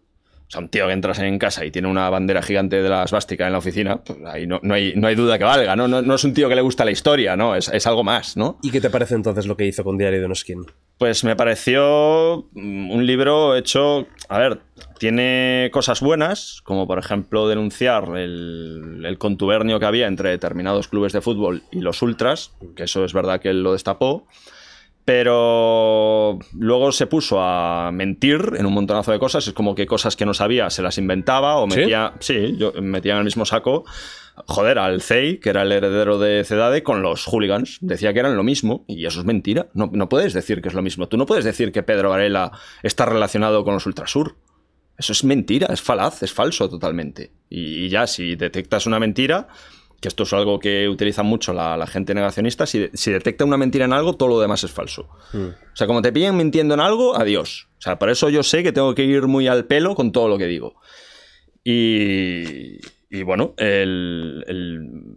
O 0.46 0.50
sea, 0.50 0.60
un 0.60 0.68
tío 0.68 0.86
que 0.86 0.92
entras 0.92 1.18
en 1.18 1.38
casa 1.38 1.64
y 1.64 1.72
tiene 1.72 1.88
una 1.88 2.08
bandera 2.08 2.40
gigante 2.40 2.80
de 2.80 2.88
la 2.88 3.06
svástica 3.08 3.46
en 3.46 3.52
la 3.52 3.58
oficina, 3.58 3.96
pues 4.04 4.18
ahí 4.26 4.46
no, 4.46 4.60
no 4.62 4.74
hay, 4.74 4.94
no 4.94 5.08
hay 5.08 5.16
duda 5.16 5.38
que 5.38 5.44
valga, 5.44 5.74
¿no? 5.74 5.88
No, 5.88 6.02
no 6.02 6.14
es 6.14 6.22
un 6.22 6.34
tío 6.34 6.48
que 6.48 6.54
le 6.54 6.62
gusta 6.62 6.84
la 6.84 6.92
historia, 6.92 7.36
¿no? 7.36 7.56
Es, 7.56 7.68
es 7.68 7.84
algo 7.86 8.04
más, 8.04 8.36
¿no? 8.36 8.58
¿Y 8.62 8.70
qué 8.70 8.80
te 8.80 8.88
parece 8.88 9.16
entonces 9.16 9.46
lo 9.46 9.56
que 9.56 9.66
hizo 9.66 9.82
con 9.82 9.98
Diario 9.98 10.20
de 10.20 10.26
un 10.26 10.36
Skin? 10.36 10.64
Pues 10.98 11.24
me 11.24 11.34
pareció 11.34 12.48
mm, 12.52 12.90
un 12.90 13.06
libro 13.06 13.56
hecho. 13.56 14.06
A 14.28 14.38
ver, 14.38 14.60
tiene 14.98 15.68
cosas 15.72 16.00
buenas, 16.00 16.60
como 16.62 16.86
por 16.86 16.98
ejemplo 16.98 17.48
denunciar 17.48 18.16
el, 18.16 19.02
el 19.04 19.18
contubernio 19.18 19.80
que 19.80 19.86
había 19.86 20.06
entre 20.06 20.30
determinados 20.30 20.86
clubes 20.86 21.12
de 21.12 21.20
fútbol 21.20 21.64
y 21.72 21.80
los 21.80 22.02
ultras, 22.02 22.52
que 22.76 22.84
eso 22.84 23.04
es 23.04 23.12
verdad 23.12 23.40
que 23.40 23.50
él 23.50 23.62
lo 23.64 23.72
destapó. 23.72 24.26
Pero 25.06 26.40
luego 26.52 26.90
se 26.90 27.06
puso 27.06 27.40
a 27.40 27.92
mentir 27.92 28.40
en 28.58 28.66
un 28.66 28.74
montonazo 28.74 29.12
de 29.12 29.20
cosas. 29.20 29.46
Es 29.46 29.54
como 29.54 29.76
que 29.76 29.86
cosas 29.86 30.16
que 30.16 30.26
no 30.26 30.34
sabía 30.34 30.68
se 30.68 30.82
las 30.82 30.98
inventaba 30.98 31.58
o 31.58 31.68
metía. 31.68 32.14
Sí, 32.18 32.56
yo 32.58 32.72
metía 32.82 33.12
en 33.12 33.18
el 33.18 33.24
mismo 33.24 33.46
saco. 33.46 33.84
Joder, 34.46 34.80
al 34.80 35.00
CEI, 35.00 35.38
que 35.38 35.50
era 35.50 35.62
el 35.62 35.70
heredero 35.70 36.18
de 36.18 36.42
Cedade, 36.42 36.82
con 36.82 37.02
los 37.02 37.24
hooligans. 37.24 37.78
Decía 37.82 38.12
que 38.12 38.18
eran 38.18 38.36
lo 38.36 38.42
mismo. 38.42 38.84
Y 38.88 39.06
eso 39.06 39.20
es 39.20 39.26
mentira. 39.26 39.68
No, 39.74 39.88
no 39.92 40.08
puedes 40.08 40.32
decir 40.32 40.60
que 40.60 40.70
es 40.70 40.74
lo 40.74 40.82
mismo. 40.82 41.06
Tú 41.06 41.16
no 41.16 41.24
puedes 41.24 41.44
decir 41.44 41.70
que 41.70 41.84
Pedro 41.84 42.10
Varela 42.10 42.50
está 42.82 43.06
relacionado 43.06 43.62
con 43.62 43.74
los 43.74 43.86
Ultrasur. 43.86 44.34
Eso 44.98 45.12
es 45.12 45.22
mentira, 45.22 45.68
es 45.70 45.82
falaz, 45.82 46.24
es 46.24 46.32
falso 46.32 46.68
totalmente. 46.68 47.30
Y, 47.48 47.84
y 47.84 47.88
ya, 47.90 48.08
si 48.08 48.34
detectas 48.34 48.86
una 48.86 48.98
mentira, 48.98 49.46
que 50.00 50.08
esto 50.08 50.24
es 50.24 50.32
algo 50.32 50.58
que 50.58 50.88
utiliza 50.88 51.22
mucho 51.22 51.52
la, 51.52 51.76
la 51.76 51.86
gente 51.86 52.14
negacionista, 52.14 52.66
si, 52.66 52.88
si 52.92 53.10
detecta 53.12 53.44
una 53.44 53.56
mentira 53.56 53.84
en 53.86 53.92
algo, 53.92 54.14
todo 54.14 54.28
lo 54.28 54.40
demás 54.40 54.62
es 54.64 54.70
falso. 54.70 55.08
O 55.32 55.76
sea, 55.76 55.86
como 55.86 56.02
te 56.02 56.12
pillen 56.12 56.36
mintiendo 56.36 56.74
en 56.74 56.80
algo, 56.80 57.16
adiós. 57.16 57.68
O 57.78 57.82
sea, 57.82 57.98
por 57.98 58.10
eso 58.10 58.28
yo 58.28 58.42
sé 58.42 58.62
que 58.62 58.72
tengo 58.72 58.94
que 58.94 59.04
ir 59.04 59.22
muy 59.26 59.48
al 59.48 59.64
pelo 59.64 59.94
con 59.94 60.12
todo 60.12 60.28
lo 60.28 60.38
que 60.38 60.46
digo. 60.46 60.74
Y, 61.64 62.78
y 63.10 63.22
bueno, 63.24 63.54
el, 63.58 64.44
el- 64.46 65.16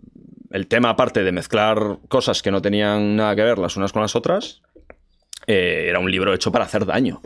el 0.51 0.65
tema 0.68 0.89
aparte 0.89 1.23
de 1.23 1.31
mezclar 1.31 1.99
cosas 2.07 2.41
que 2.41 2.49
no 2.49 2.60
tenían 2.60 3.15
nada 3.15 3.35
que 3.35 3.43
ver 3.43 3.60
las 3.60 3.77
unas 3.77 3.93
con 3.93 4.01
las 4.01 4.15
otras, 4.15 4.64
eh, 5.45 5.85
era 5.88 5.99
un 5.99 6.10
libro 6.10 6.34
hecho 6.34 6.51
para 6.51 6.65
hacer 6.65 6.88
daño. 6.88 7.22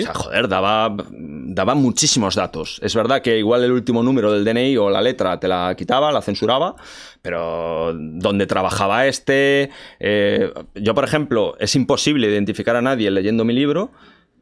O 0.00 0.02
sea, 0.02 0.14
joder, 0.14 0.48
daba, 0.48 0.94
daba 1.10 1.74
muchísimos 1.74 2.34
datos. 2.34 2.80
Es 2.82 2.94
verdad 2.94 3.22
que 3.22 3.38
igual 3.38 3.64
el 3.64 3.72
último 3.72 4.02
número 4.02 4.32
del 4.32 4.44
DNI 4.44 4.76
o 4.76 4.90
la 4.90 5.00
letra 5.00 5.38
te 5.38 5.48
la 5.48 5.74
quitaba, 5.76 6.12
la 6.12 6.22
censuraba, 6.22 6.76
pero 7.20 7.92
dónde 7.94 8.46
trabajaba 8.46 9.06
este. 9.06 9.70
eh, 10.00 10.52
yo, 10.74 10.94
por 10.94 11.04
ejemplo, 11.04 11.56
es 11.58 11.74
imposible 11.74 12.28
identificar 12.28 12.76
a 12.76 12.82
nadie 12.82 13.10
leyendo 13.10 13.44
mi 13.44 13.52
libro. 13.52 13.90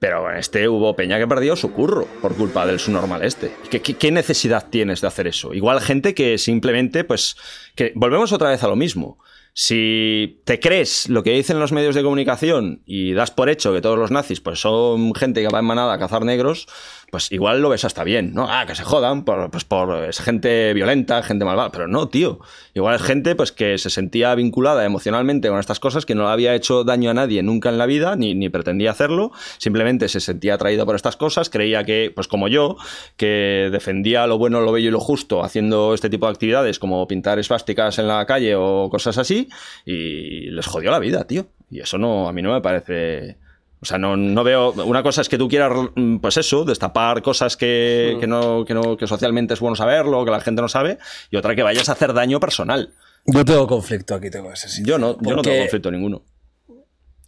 Pero 0.00 0.30
en 0.30 0.38
este 0.38 0.66
hubo 0.66 0.96
Peña 0.96 1.18
que 1.18 1.28
perdió 1.28 1.54
su 1.56 1.72
curro 1.72 2.06
por 2.22 2.34
culpa 2.34 2.64
del 2.64 2.78
subnormal 2.80 3.22
este. 3.22 3.52
¿Qué, 3.68 3.82
qué, 3.82 3.94
qué 3.94 4.10
necesidad 4.10 4.66
tienes 4.70 5.02
de 5.02 5.06
hacer 5.06 5.26
eso? 5.26 5.52
Igual 5.52 5.82
gente 5.82 6.14
que 6.14 6.38
simplemente, 6.38 7.04
pues, 7.04 7.36
que 7.74 7.92
volvemos 7.94 8.32
otra 8.32 8.48
vez 8.48 8.64
a 8.64 8.68
lo 8.68 8.76
mismo. 8.76 9.18
Si 9.62 10.40
te 10.46 10.58
crees 10.58 11.10
lo 11.10 11.22
que 11.22 11.32
dicen 11.32 11.60
los 11.60 11.70
medios 11.70 11.94
de 11.94 12.02
comunicación 12.02 12.80
y 12.86 13.12
das 13.12 13.30
por 13.30 13.50
hecho 13.50 13.74
que 13.74 13.82
todos 13.82 13.98
los 13.98 14.10
nazis 14.10 14.40
pues 14.40 14.58
son 14.58 15.14
gente 15.14 15.42
que 15.42 15.52
va 15.52 15.58
en 15.58 15.66
manada 15.66 15.92
a 15.92 15.98
cazar 15.98 16.24
negros, 16.24 16.66
pues 17.10 17.30
igual 17.32 17.60
lo 17.60 17.68
ves 17.68 17.84
hasta 17.84 18.04
bien, 18.04 18.32
¿no? 18.34 18.46
Ah, 18.48 18.64
que 18.66 18.74
se 18.74 18.84
jodan, 18.84 19.24
por, 19.24 19.50
pues 19.50 19.64
por 19.64 20.04
es 20.04 20.20
gente 20.20 20.72
violenta, 20.74 21.22
gente 21.22 21.44
malvada, 21.44 21.70
pero 21.70 21.88
no, 21.88 22.08
tío. 22.08 22.40
Igual 22.74 22.96
es 22.96 23.02
gente 23.02 23.34
pues 23.34 23.52
que 23.52 23.78
se 23.78 23.90
sentía 23.90 24.34
vinculada 24.34 24.84
emocionalmente 24.84 25.48
con 25.48 25.58
estas 25.58 25.80
cosas, 25.80 26.06
que 26.06 26.14
no 26.14 26.24
le 26.24 26.30
había 26.30 26.54
hecho 26.54 26.84
daño 26.84 27.10
a 27.10 27.14
nadie 27.14 27.42
nunca 27.42 27.68
en 27.68 27.78
la 27.78 27.86
vida, 27.86 28.16
ni, 28.16 28.34
ni 28.34 28.48
pretendía 28.48 28.90
hacerlo, 28.90 29.32
simplemente 29.58 30.08
se 30.08 30.20
sentía 30.20 30.54
atraído 30.54 30.86
por 30.86 30.96
estas 30.96 31.16
cosas, 31.16 31.50
creía 31.50 31.84
que, 31.84 32.12
pues 32.14 32.28
como 32.28 32.48
yo, 32.48 32.76
que 33.16 33.68
defendía 33.72 34.26
lo 34.26 34.38
bueno, 34.38 34.60
lo 34.60 34.72
bello 34.72 34.88
y 34.88 34.92
lo 34.92 35.00
justo 35.00 35.42
haciendo 35.44 35.94
este 35.94 36.10
tipo 36.10 36.26
de 36.26 36.32
actividades 36.32 36.78
como 36.78 37.06
pintar 37.06 37.38
esvásticas 37.38 37.98
en 37.98 38.08
la 38.08 38.24
calle 38.26 38.54
o 38.56 38.88
cosas 38.90 39.18
así, 39.18 39.48
y 39.84 40.50
les 40.50 40.66
jodió 40.66 40.90
la 40.90 40.98
vida, 40.98 41.26
tío. 41.26 41.46
Y 41.70 41.80
eso 41.80 41.98
no, 41.98 42.28
a 42.28 42.32
mí 42.32 42.42
no 42.42 42.52
me 42.52 42.60
parece... 42.60 43.36
O 43.82 43.86
sea, 43.86 43.96
no, 43.98 44.16
no 44.16 44.44
veo. 44.44 44.72
Una 44.84 45.02
cosa 45.02 45.22
es 45.22 45.28
que 45.28 45.38
tú 45.38 45.48
quieras, 45.48 45.72
mm, 45.94 46.18
pues 46.18 46.36
eso, 46.36 46.64
destapar 46.64 47.22
cosas 47.22 47.56
que, 47.56 48.16
que 48.20 48.26
no, 48.26 48.64
que, 48.66 48.74
no, 48.74 48.96
que 48.96 49.06
socialmente 49.06 49.54
es 49.54 49.60
bueno 49.60 49.74
saberlo, 49.74 50.24
que 50.24 50.30
la 50.30 50.40
gente 50.40 50.60
no 50.60 50.68
sabe, 50.68 50.98
y 51.30 51.36
otra 51.36 51.54
que 51.56 51.62
vayas 51.62 51.88
a 51.88 51.92
hacer 51.92 52.12
daño 52.12 52.40
personal. 52.40 52.92
Yo 53.26 53.44
tengo 53.44 53.66
conflicto 53.66 54.14
aquí, 54.14 54.30
tengo 54.30 54.52
ese. 54.52 54.82
Yo 54.84 54.98
no, 54.98 55.16
yo 55.20 55.34
no 55.36 55.42
tengo 55.42 55.56
conflicto 55.60 55.90
ninguno. 55.90 56.22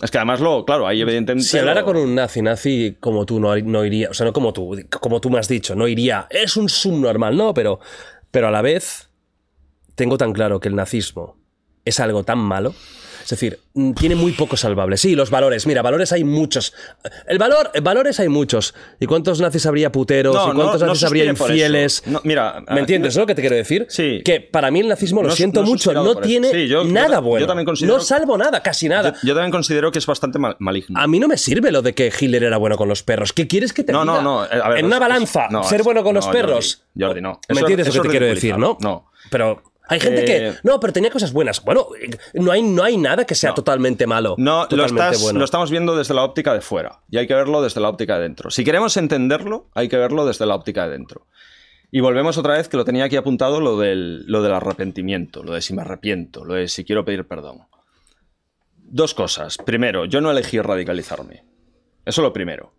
Es 0.00 0.10
que 0.10 0.18
además 0.18 0.40
lo, 0.40 0.64
claro, 0.64 0.86
ahí 0.86 1.00
evidentemente. 1.00 1.48
Si 1.48 1.56
hablara 1.58 1.80
lo- 1.80 1.86
con 1.86 1.96
un 1.96 2.14
nazi, 2.14 2.42
nazi 2.42 2.96
como 2.98 3.24
tú 3.24 3.38
no, 3.40 3.56
no 3.56 3.84
iría, 3.84 4.10
o 4.10 4.14
sea, 4.14 4.26
no 4.26 4.32
como 4.32 4.52
tú, 4.52 4.76
como 5.00 5.20
tú 5.20 5.30
me 5.30 5.38
has 5.38 5.48
dicho, 5.48 5.74
no 5.74 5.86
iría, 5.88 6.26
es 6.28 6.56
un 6.56 6.68
subnormal, 6.68 7.36
no, 7.36 7.54
pero, 7.54 7.78
pero 8.30 8.48
a 8.48 8.50
la 8.50 8.62
vez 8.62 9.08
tengo 9.94 10.18
tan 10.18 10.32
claro 10.32 10.60
que 10.60 10.68
el 10.68 10.74
nazismo 10.74 11.36
es 11.84 12.00
algo 12.00 12.24
tan 12.24 12.38
malo. 12.38 12.74
Es 13.22 13.28
decir, 13.30 13.58
mm, 13.74 13.92
tiene 13.92 14.14
muy 14.14 14.32
poco 14.32 14.56
salvable. 14.56 14.96
Sí, 14.96 15.14
los 15.14 15.30
valores. 15.30 15.66
Mira, 15.66 15.82
valores 15.82 16.12
hay 16.12 16.24
muchos. 16.24 16.74
El 17.26 17.38
valor, 17.38 17.70
valores 17.82 18.18
hay 18.20 18.28
muchos. 18.28 18.74
¿Y 19.00 19.06
cuántos 19.06 19.40
nazis 19.40 19.64
habría 19.66 19.92
puteros? 19.92 20.34
No, 20.34 20.52
¿Y 20.52 20.54
cuántos 20.56 20.80
no- 20.80 20.86
no 20.86 20.92
nazis 20.92 21.04
habría 21.04 21.24
infieles? 21.24 22.02
No, 22.06 22.20
mira, 22.24 22.62
¿Me 22.70 22.80
entiendes 22.80 23.14
no- 23.16 23.22
lo 23.22 23.26
que 23.26 23.34
te 23.34 23.40
quiero 23.42 23.56
decir? 23.56 23.86
Sí. 23.88 24.22
Que 24.24 24.40
para 24.40 24.70
mí 24.70 24.80
el 24.80 24.88
nazismo, 24.88 25.22
lo 25.22 25.28
No- 25.28 25.34
siento 25.36 25.60
no 25.62 25.66
mucho, 25.68 25.92
no 25.92 26.16
tiene 26.16 26.50
Sí, 26.50 26.68
yo- 26.68 26.82
yo 26.84 26.90
nada 26.92 27.08
ta- 27.08 27.14
yo 27.16 27.22
bueno. 27.22 27.46
también 27.46 27.64
considero- 27.66 27.96
No 27.96 28.00
salvo 28.02 28.36
nada, 28.36 28.62
casi 28.62 28.88
nada. 28.88 29.14
Yo, 29.22 29.34
también 29.34 29.50
considero 29.52 29.92
que 29.92 29.98
es 29.98 30.06
bastante 30.06 30.38
mal- 30.38 30.56
maligno. 30.58 30.98
A 31.00 31.06
mí 31.06 31.18
no 31.18 31.28
me 31.28 31.36
sirve 31.36 31.70
lo 31.72 31.82
de 31.82 31.94
que 31.94 32.12
Hitler 32.18 32.44
era 32.44 32.56
bueno 32.56 32.76
con 32.76 32.88
los 32.88 33.02
perros. 33.02 33.32
¿Qué 33.32 33.46
quieres 33.46 33.72
que 33.72 33.84
te 33.84 33.92
No, 33.92 34.02
diga? 34.02 34.14
no, 34.14 34.22
no, 34.22 34.44
eh, 34.44 34.48
a 34.62 34.68
ver, 34.68 34.78
en 34.78 34.86
una 34.86 34.98
balanza, 34.98 35.48
no, 35.50 35.62
ser 35.64 35.82
bueno 35.82 36.02
con 36.02 36.14
los 36.14 36.26
no, 36.26 36.32
perros. 36.32 36.82
Jordi, 36.98 37.20
no. 37.20 37.40
¿Me 37.48 37.60
entiendes 37.60 37.86
lo 37.94 38.02
que 38.02 38.08
te 38.08 38.10
quiero 38.10 38.26
decir, 38.26 38.58
no? 38.58 38.76
No. 38.80 39.06
Pero 39.30 39.62
hay 39.92 40.00
gente 40.00 40.22
Eh, 40.22 40.24
que. 40.52 40.58
No, 40.62 40.80
pero 40.80 40.92
tenía 40.92 41.10
cosas 41.10 41.32
buenas. 41.32 41.62
Bueno, 41.64 41.86
no 42.34 42.50
hay, 42.52 42.62
no 42.62 42.82
hay 42.82 42.96
nada 42.96 43.24
que 43.24 43.34
sea 43.34 43.50
No. 43.50 43.54
totalmente 43.54 44.06
malo. 44.06 44.34
No, 44.38 44.66
lo, 44.70 44.84
estás- 44.86 45.22
bueno. 45.22 45.38
lo 45.38 45.44
estamos 45.44 45.70
viendo 45.70 45.96
desde 45.96 46.14
la 46.14 46.24
óptica 46.24 46.54
de 46.54 46.60
fuera 46.60 47.00
y 47.10 47.18
hay 47.18 47.26
que 47.26 47.34
verlo 47.34 47.62
desde 47.62 47.80
la 47.80 47.88
óptica 47.88 48.16
de 48.16 48.22
dentro. 48.22 48.50
Si 48.50 48.64
queremos 48.64 48.96
entenderlo, 48.96 49.68
hay 49.74 49.88
que 49.88 49.96
verlo 49.96 50.24
desde 50.26 50.46
la 50.46 50.54
óptica 50.54 50.84
de 50.84 50.92
dentro. 50.92 51.26
Y 51.90 52.00
volvemos 52.00 52.38
otra 52.38 52.54
vez 52.54 52.68
que 52.68 52.78
lo 52.78 52.84
tenía 52.86 53.04
aquí 53.04 53.16
apuntado 53.16 53.60
lo 53.60 53.78
del, 53.78 54.24
lo 54.26 54.42
del 54.42 54.52
arrepentimiento, 54.54 55.42
lo 55.42 55.52
de 55.52 55.60
si 55.60 55.74
me 55.74 55.82
arrepiento, 55.82 56.44
lo 56.44 56.54
de 56.54 56.68
si 56.68 56.84
quiero 56.84 57.04
pedir 57.04 57.26
perdón. 57.28 57.66
Dos 58.76 59.14
cosas. 59.14 59.58
Primero, 59.58 60.04
yo 60.06 60.20
no 60.20 60.30
elegí 60.30 60.60
radicalizarme. 60.60 61.44
Eso 62.04 62.20
es 62.20 62.24
lo 62.24 62.32
primero. 62.32 62.72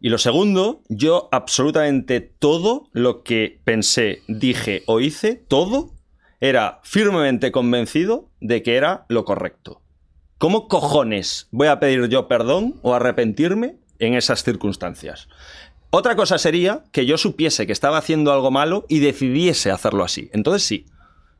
Y 0.00 0.08
lo 0.08 0.18
segundo, 0.18 0.82
yo 0.88 1.28
absolutamente 1.32 2.20
todo 2.20 2.88
lo 2.92 3.22
que 3.22 3.60
pensé, 3.64 4.22
dije 4.28 4.82
o 4.86 5.00
hice, 5.00 5.34
todo, 5.48 5.93
era 6.44 6.80
firmemente 6.82 7.50
convencido 7.50 8.28
de 8.42 8.62
que 8.62 8.76
era 8.76 9.06
lo 9.08 9.24
correcto. 9.24 9.80
¿Cómo 10.36 10.68
cojones 10.68 11.48
voy 11.52 11.68
a 11.68 11.80
pedir 11.80 12.06
yo 12.08 12.28
perdón 12.28 12.74
o 12.82 12.92
arrepentirme 12.92 13.78
en 13.98 14.12
esas 14.12 14.44
circunstancias? 14.44 15.28
Otra 15.88 16.16
cosa 16.16 16.36
sería 16.36 16.84
que 16.92 17.06
yo 17.06 17.16
supiese 17.16 17.66
que 17.66 17.72
estaba 17.72 17.96
haciendo 17.96 18.30
algo 18.30 18.50
malo 18.50 18.84
y 18.90 18.98
decidiese 18.98 19.70
hacerlo 19.70 20.04
así. 20.04 20.28
Entonces 20.34 20.64
sí. 20.64 20.84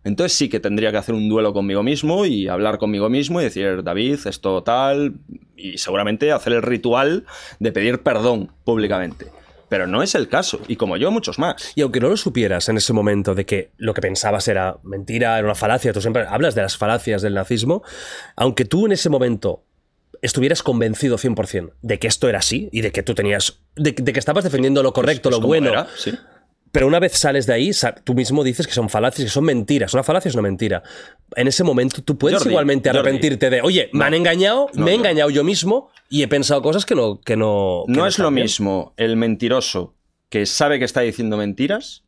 Entonces 0.05 0.39
sí 0.39 0.49
que 0.49 0.59
tendría 0.59 0.91
que 0.91 0.97
hacer 0.97 1.15
un 1.15 1.29
duelo 1.29 1.53
conmigo 1.53 1.83
mismo 1.83 2.25
y 2.25 2.49
hablar 2.49 2.79
conmigo 2.79 3.11
mismo 3.11 3.43
y 3.43 3.45
decir, 3.45 3.83
David, 3.83 4.21
esto 4.25 4.63
tal, 4.63 5.17
y 5.55 5.77
seguramente 5.77 6.33
hacer 6.33 6.55
el 6.55 6.63
ritual 6.63 7.27
de 7.59 7.73
pedir 7.73 8.03
perdón 8.03 8.53
públicamente. 8.65 9.27
Pero 9.75 9.89
no 9.89 10.05
es 10.05 10.15
el 10.15 10.29
caso, 10.29 10.61
y 10.69 10.77
como 10.77 10.97
yo, 10.97 11.11
muchos 11.11 11.41
más. 11.41 11.73
Y 11.75 11.81
aunque 11.81 11.99
no 11.99 12.09
lo 12.09 12.17
supieras 12.17 12.69
en 12.69 12.77
ese 12.77 12.93
momento 12.93 13.35
de 13.35 13.45
que 13.45 13.73
lo 13.77 13.93
que 13.93 14.01
pensabas 14.01 14.47
era 14.47 14.79
mentira, 14.85 15.37
era 15.37 15.45
una 15.45 15.57
falacia, 15.57 15.93
tú 15.93 16.01
siempre 16.01 16.25
hablas 16.29 16.55
de 16.55 16.63
las 16.63 16.77
falacias 16.77 17.23
del 17.23 17.35
nazismo, 17.35 17.83
aunque 18.37 18.65
tú 18.65 18.87
en 18.87 18.93
ese 18.93 19.11
momento 19.11 19.65
estuvieras 20.23 20.63
convencido 20.63 21.19
100% 21.19 21.73
de 21.83 21.99
que 21.99 22.07
esto 22.07 22.29
era 22.29 22.39
así 22.39 22.69
y 22.71 22.83
de 22.83 22.93
que 22.93 23.03
tú 23.03 23.17
tenías, 23.17 23.63
de, 23.75 23.91
de 23.91 24.13
que 24.13 24.19
estabas 24.21 24.45
defendiendo 24.45 24.81
lo 24.81 24.93
correcto, 24.93 25.31
Es 25.31 25.41
lo 25.41 25.45
bueno, 25.45 25.71
era, 25.71 25.89
sí. 25.97 26.13
Pero 26.75 26.89
una 26.89 26.99
vez 26.99 27.13
sales 27.13 27.47
de 27.47 27.53
ahí, 27.55 27.71
tú 28.03 28.15
mismo 28.15 28.43
dices 28.43 28.67
que 28.67 28.73
son 28.73 28.89
falacias, 28.91 29.27
que 29.27 29.31
son 29.31 29.45
mentiras. 29.45 29.95
Una 29.95 30.03
falacia 30.03 30.29
es 30.29 30.35
una 30.35 30.43
mentira. 30.43 30.83
En 31.37 31.47
ese 31.47 31.63
momento 31.63 32.03
tú 32.03 32.19
puedes 32.19 32.39
Jordi, 32.39 32.51
igualmente 32.51 32.89
Jordi. 32.89 32.99
arrepentirte 32.99 33.49
de, 33.49 33.61
oye, 33.63 33.91
me 33.93 34.05
han 34.05 34.15
engañado, 34.15 34.67
No, 34.75 34.85
me 34.85 34.91
he 34.93 34.95
no. 34.97 35.01
engañado 35.05 35.31
yo 35.31 35.45
mismo 35.45 35.89
y 36.11 36.25
he 36.25 36.29
pensado 36.29 36.63
cosas 36.63 36.85
que 36.85 36.97
no... 36.97 37.21
Que 37.25 37.37
no, 37.37 37.85
que 37.87 37.93
No 37.93 38.09
es 38.09 38.19
lo 38.19 38.29
bien. 38.33 38.43
mismo 38.43 38.93
el 38.97 39.17
mentiroso 39.17 39.95
que 40.31 40.47
sabe 40.47 40.81
que 40.81 40.85
está 40.85 41.03
diciendo 41.03 41.37
mentiras 41.37 42.03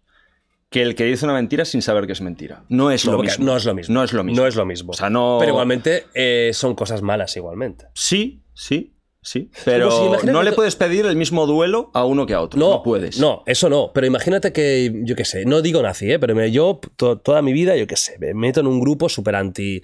que 0.69 0.83
el 0.83 0.97
que 0.97 1.05
dice 1.05 1.25
una 1.25 1.35
mentira 1.35 1.65
sin 1.65 1.81
saber 1.81 2.07
que 2.09 2.13
es 2.15 2.21
mentira. 2.21 2.65
No 2.69 2.91
es 2.91 3.05
lo 3.05 3.19
mismo. 3.23 3.45
no 3.45 3.57
es 3.57 3.65
lo 3.65 3.73
mismo. 3.73 3.95
No 3.95 4.03
es 4.03 4.13
lo 4.13 4.25
mismo. 4.25 4.43
No 4.43 4.49
es 4.49 4.57
lo 4.57 4.67
mismo. 4.67 4.91
O 4.91 4.95
sea, 4.95 5.09
no... 5.11 5.37
Pero 5.39 5.53
igualmente 5.53 6.07
eh, 6.13 6.51
son 6.55 6.75
cosas 6.75 7.03
malas 7.03 7.37
igualmente. 7.37 7.87
Sí, 7.95 8.43
sí, 8.53 8.96
sí. 9.27 9.51
Pero 9.65 10.19
si 10.21 10.27
no 10.29 10.43
le 10.43 10.53
puedes 10.53 10.77
pedir 10.77 11.05
el 11.07 11.17
mismo 11.17 11.47
duelo 11.47 11.91
a 11.95 12.05
uno 12.05 12.25
que 12.27 12.35
a 12.35 12.41
otro. 12.41 12.59
No, 12.61 12.83
puedes. 12.83 13.19
No, 13.19 13.43
eso 13.47 13.69
no. 13.69 13.91
Pero 13.93 14.07
imagínate 14.07 14.53
que, 14.53 14.93
yo 15.05 15.17
qué 15.17 15.25
sé, 15.25 15.45
no 15.45 15.61
digo 15.63 15.83
nazi, 15.83 16.13
¿eh? 16.13 16.19
pero 16.19 16.47
yo 16.47 16.81
to- 16.97 17.19
toda 17.19 17.43
mi 17.43 17.53
vida, 17.53 17.77
yo 17.77 17.87
qué 17.87 17.97
sé, 17.97 18.17
me 18.19 18.33
meto 18.35 18.61
en 18.61 18.67
un 18.69 18.81
grupo 18.81 19.09
súper 19.09 19.35
anti 19.37 19.83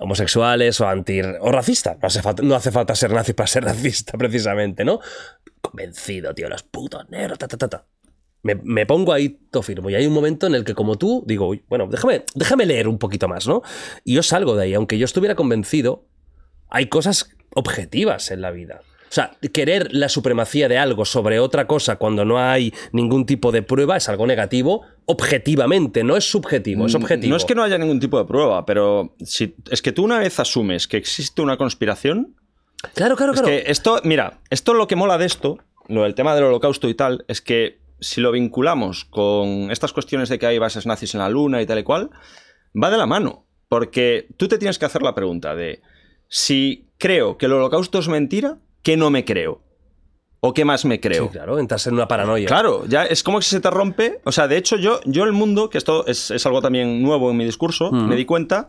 homosexuales 0.00 0.80
o 0.80 0.88
anti 0.88 1.20
o 1.20 1.52
racista. 1.52 1.98
No 2.00 2.06
hace, 2.06 2.22
falta, 2.22 2.42
no 2.42 2.54
hace 2.54 2.70
falta 2.72 2.94
ser 2.94 3.12
nazi 3.12 3.32
para 3.32 3.46
ser 3.46 3.64
racista, 3.70 4.16
precisamente, 4.18 4.84
¿no? 4.84 5.00
Convencido, 5.60 6.34
tío, 6.34 6.48
los 6.48 6.62
putos 6.62 7.08
negros, 7.10 7.38
ta, 7.38 7.48
ta, 7.48 7.56
ta, 7.56 7.68
ta. 7.68 7.86
Me, 8.42 8.54
me 8.54 8.86
pongo 8.86 9.12
ahí 9.12 9.30
todo 9.50 9.62
firme. 9.64 9.90
Y 9.92 9.96
hay 9.96 10.06
un 10.06 10.12
momento 10.12 10.46
en 10.46 10.54
el 10.54 10.64
que, 10.64 10.74
como 10.74 10.96
tú, 10.96 11.24
digo, 11.26 11.48
"Uy, 11.48 11.64
bueno, 11.68 11.88
déjame, 11.90 12.24
déjame 12.36 12.66
leer 12.66 12.86
un 12.86 12.98
poquito 12.98 13.26
más, 13.28 13.48
¿no? 13.48 13.62
Y 14.04 14.14
yo 14.14 14.22
salgo 14.22 14.54
de 14.56 14.62
ahí. 14.64 14.74
Aunque 14.74 14.96
yo 14.96 15.04
estuviera 15.04 15.34
convencido, 15.34 16.06
hay 16.70 16.86
cosas 16.86 17.30
objetivas 17.54 18.30
en 18.30 18.42
la 18.42 18.50
vida. 18.50 18.80
O 19.10 19.12
sea, 19.12 19.36
querer 19.54 19.88
la 19.92 20.10
supremacía 20.10 20.68
de 20.68 20.76
algo 20.76 21.06
sobre 21.06 21.40
otra 21.40 21.66
cosa 21.66 21.96
cuando 21.96 22.26
no 22.26 22.38
hay 22.38 22.74
ningún 22.92 23.24
tipo 23.24 23.50
de 23.52 23.62
prueba 23.62 23.96
es 23.96 24.08
algo 24.10 24.26
negativo 24.26 24.82
objetivamente, 25.06 26.04
no 26.04 26.16
es 26.18 26.30
subjetivo, 26.30 26.84
es 26.84 26.94
objetivo. 26.94 27.30
No 27.30 27.36
es 27.36 27.46
que 27.46 27.54
no 27.54 27.62
haya 27.62 27.78
ningún 27.78 28.00
tipo 28.00 28.18
de 28.18 28.26
prueba, 28.26 28.66
pero 28.66 29.14
si, 29.24 29.54
es 29.70 29.80
que 29.80 29.92
tú 29.92 30.04
una 30.04 30.18
vez 30.18 30.38
asumes 30.38 30.86
que 30.86 30.98
existe 30.98 31.40
una 31.40 31.56
conspiración, 31.56 32.36
Claro, 32.94 33.16
claro, 33.16 33.32
Es 33.32 33.40
claro. 33.40 33.56
que 33.56 33.70
esto, 33.70 34.00
mira, 34.04 34.40
esto 34.50 34.74
lo 34.74 34.86
que 34.86 34.96
mola 34.96 35.18
de 35.18 35.26
esto, 35.26 35.58
lo 35.88 36.04
del 36.04 36.14
tema 36.14 36.34
del 36.34 36.44
holocausto 36.44 36.88
y 36.88 36.94
tal, 36.94 37.24
es 37.28 37.40
que 37.40 37.80
si 38.00 38.20
lo 38.20 38.30
vinculamos 38.30 39.04
con 39.04 39.70
estas 39.70 39.92
cuestiones 39.92 40.28
de 40.28 40.38
que 40.38 40.46
hay 40.46 40.58
bases 40.58 40.86
nazis 40.86 41.14
en 41.14 41.20
la 41.20 41.28
luna 41.28 41.60
y 41.60 41.66
tal 41.66 41.80
y 41.80 41.82
cual, 41.82 42.10
va 42.80 42.90
de 42.90 42.96
la 42.96 43.06
mano. 43.06 43.46
Porque 43.68 44.28
tú 44.36 44.48
te 44.48 44.58
tienes 44.58 44.78
que 44.78 44.86
hacer 44.86 45.02
la 45.02 45.14
pregunta 45.14 45.54
de 45.54 45.82
si 46.28 46.87
creo 46.98 47.38
que 47.38 47.46
el 47.46 47.52
holocausto 47.52 47.98
es 47.98 48.08
mentira, 48.08 48.58
¿qué 48.82 48.96
no 48.96 49.10
me 49.10 49.24
creo? 49.24 49.62
¿O 50.40 50.54
qué 50.54 50.64
más 50.64 50.84
me 50.84 51.00
creo? 51.00 51.24
Sí, 51.24 51.30
claro, 51.32 51.58
entras 51.58 51.86
en 51.88 51.94
una 51.94 52.06
paranoia. 52.06 52.46
Claro, 52.46 52.86
ya 52.86 53.04
es 53.04 53.24
como 53.24 53.38
que 53.38 53.44
se 53.44 53.60
te 53.60 53.70
rompe. 53.70 54.20
O 54.24 54.30
sea, 54.30 54.46
de 54.46 54.56
hecho, 54.56 54.76
yo, 54.76 55.00
yo 55.04 55.24
el 55.24 55.32
mundo, 55.32 55.68
que 55.68 55.78
esto 55.78 56.06
es, 56.06 56.30
es 56.30 56.46
algo 56.46 56.62
también 56.62 57.02
nuevo 57.02 57.30
en 57.30 57.36
mi 57.36 57.44
discurso, 57.44 57.90
me 57.90 58.14
di 58.14 58.24
cuenta 58.24 58.68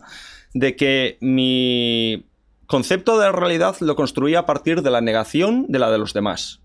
de 0.52 0.74
que 0.74 1.16
mi 1.20 2.26
concepto 2.66 3.18
de 3.20 3.30
realidad 3.30 3.76
lo 3.80 3.94
construía 3.94 4.40
a 4.40 4.46
partir 4.46 4.82
de 4.82 4.90
la 4.90 5.00
negación 5.00 5.66
de 5.68 5.78
la 5.78 5.90
de 5.92 5.98
los 5.98 6.12
demás. 6.12 6.60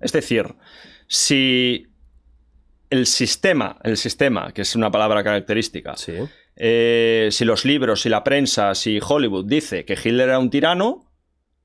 Es 0.00 0.12
decir, 0.12 0.54
si 1.06 1.88
el 2.88 3.06
sistema, 3.06 3.76
el 3.82 3.98
sistema, 3.98 4.52
que 4.52 4.62
es 4.62 4.74
una 4.74 4.90
palabra 4.90 5.22
característica, 5.22 5.96
Sí. 5.98 6.14
Eh, 6.56 7.28
si 7.30 7.44
los 7.44 7.64
libros, 7.64 8.02
si 8.02 8.08
la 8.08 8.24
prensa, 8.24 8.74
si 8.74 8.98
Hollywood 9.06 9.46
dice 9.46 9.84
que 9.84 9.94
Hitler 9.94 10.28
era 10.28 10.38
un 10.38 10.50
tirano, 10.50 11.06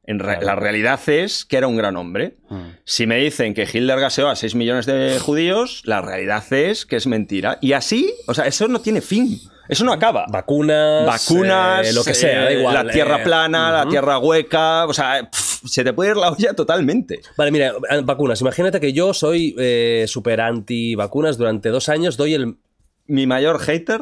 en 0.08 0.20
re- 0.20 0.34
Claro. 0.38 0.46
la 0.46 0.56
realidad 0.56 1.00
es 1.08 1.46
que 1.46 1.58
era 1.58 1.68
un 1.68 1.76
gran 1.78 1.98
hombre. 1.98 2.38
Si 2.84 3.08
me 3.08 3.18
dicen 3.18 3.54
que 3.56 3.64
Hitler 3.64 4.00
gaseó 4.00 4.30
a 4.30 4.36
6 4.36 4.54
millones 4.56 4.86
de 4.86 5.18
judíos, 5.20 5.82
la 5.86 6.02
realidad 6.02 6.44
es 6.54 6.86
que 6.86 6.96
es 6.98 7.08
mentira. 7.08 7.58
Y 7.60 7.74
así, 7.74 8.14
o 8.28 8.34
sea, 8.36 8.46
eso 8.46 8.68
no 8.68 8.82
tiene 8.82 9.02
fin. 9.02 9.40
Eso 9.68 9.84
no 9.84 9.92
acaba. 9.92 10.28
Vacunas, 10.30 11.08
Vacunas, 11.08 11.88
eh, 11.90 11.94
lo 11.94 12.04
que 12.04 12.14
sea, 12.14 12.44
da 12.44 12.52
eh, 12.52 12.60
igual. 12.60 12.86
La 12.86 12.94
tierra 12.94 13.22
eh, 13.22 13.24
plana, 13.24 13.72
la 13.72 13.90
tierra 13.90 14.20
hueca, 14.20 14.86
o 14.86 14.94
sea, 14.94 15.28
pff, 15.28 15.68
se 15.68 15.84
te 15.84 15.92
puede 15.92 16.12
ir 16.12 16.18
la 16.18 16.30
olla 16.32 16.54
totalmente. 16.54 17.22
Vale, 17.36 17.50
mira, 17.50 17.74
vacunas. 18.04 18.40
Imagínate 18.42 18.80
que 18.80 18.94
yo 18.94 19.12
soy 19.16 19.56
súper 20.06 20.40
anti 20.40 20.94
vacunas. 20.94 21.40
Durante 21.40 21.70
dos 21.70 21.90
años 21.90 22.16
doy 22.16 22.36
el. 22.36 22.58
Mi 23.08 23.26
mayor 23.26 23.60
hater 23.60 24.02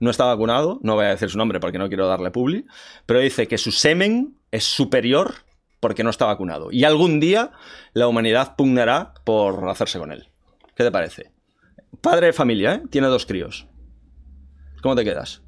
no 0.00 0.10
está 0.10 0.24
vacunado, 0.24 0.78
no 0.82 0.94
voy 0.94 1.06
a 1.06 1.10
decir 1.10 1.28
su 1.30 1.38
nombre 1.38 1.60
porque 1.60 1.78
no 1.78 1.88
quiero 1.88 2.06
darle 2.06 2.30
publi, 2.30 2.66
pero 3.06 3.20
dice 3.20 3.48
que 3.48 3.58
su 3.58 3.72
semen 3.72 4.36
es 4.50 4.64
superior 4.64 5.34
porque 5.80 6.02
no 6.04 6.10
está 6.10 6.26
vacunado. 6.26 6.70
Y 6.72 6.84
algún 6.84 7.20
día 7.20 7.52
la 7.92 8.08
humanidad 8.08 8.54
pugnará 8.56 9.14
por 9.24 9.68
hacerse 9.68 9.98
con 9.98 10.12
él. 10.12 10.28
¿Qué 10.74 10.84
te 10.84 10.90
parece? 10.90 11.32
Padre 12.00 12.26
de 12.26 12.32
familia, 12.32 12.74
¿eh? 12.74 12.82
Tiene 12.90 13.06
dos 13.08 13.26
críos. 13.26 13.66
¿Cómo 14.82 14.94
te 14.94 15.04
quedas? 15.04 15.42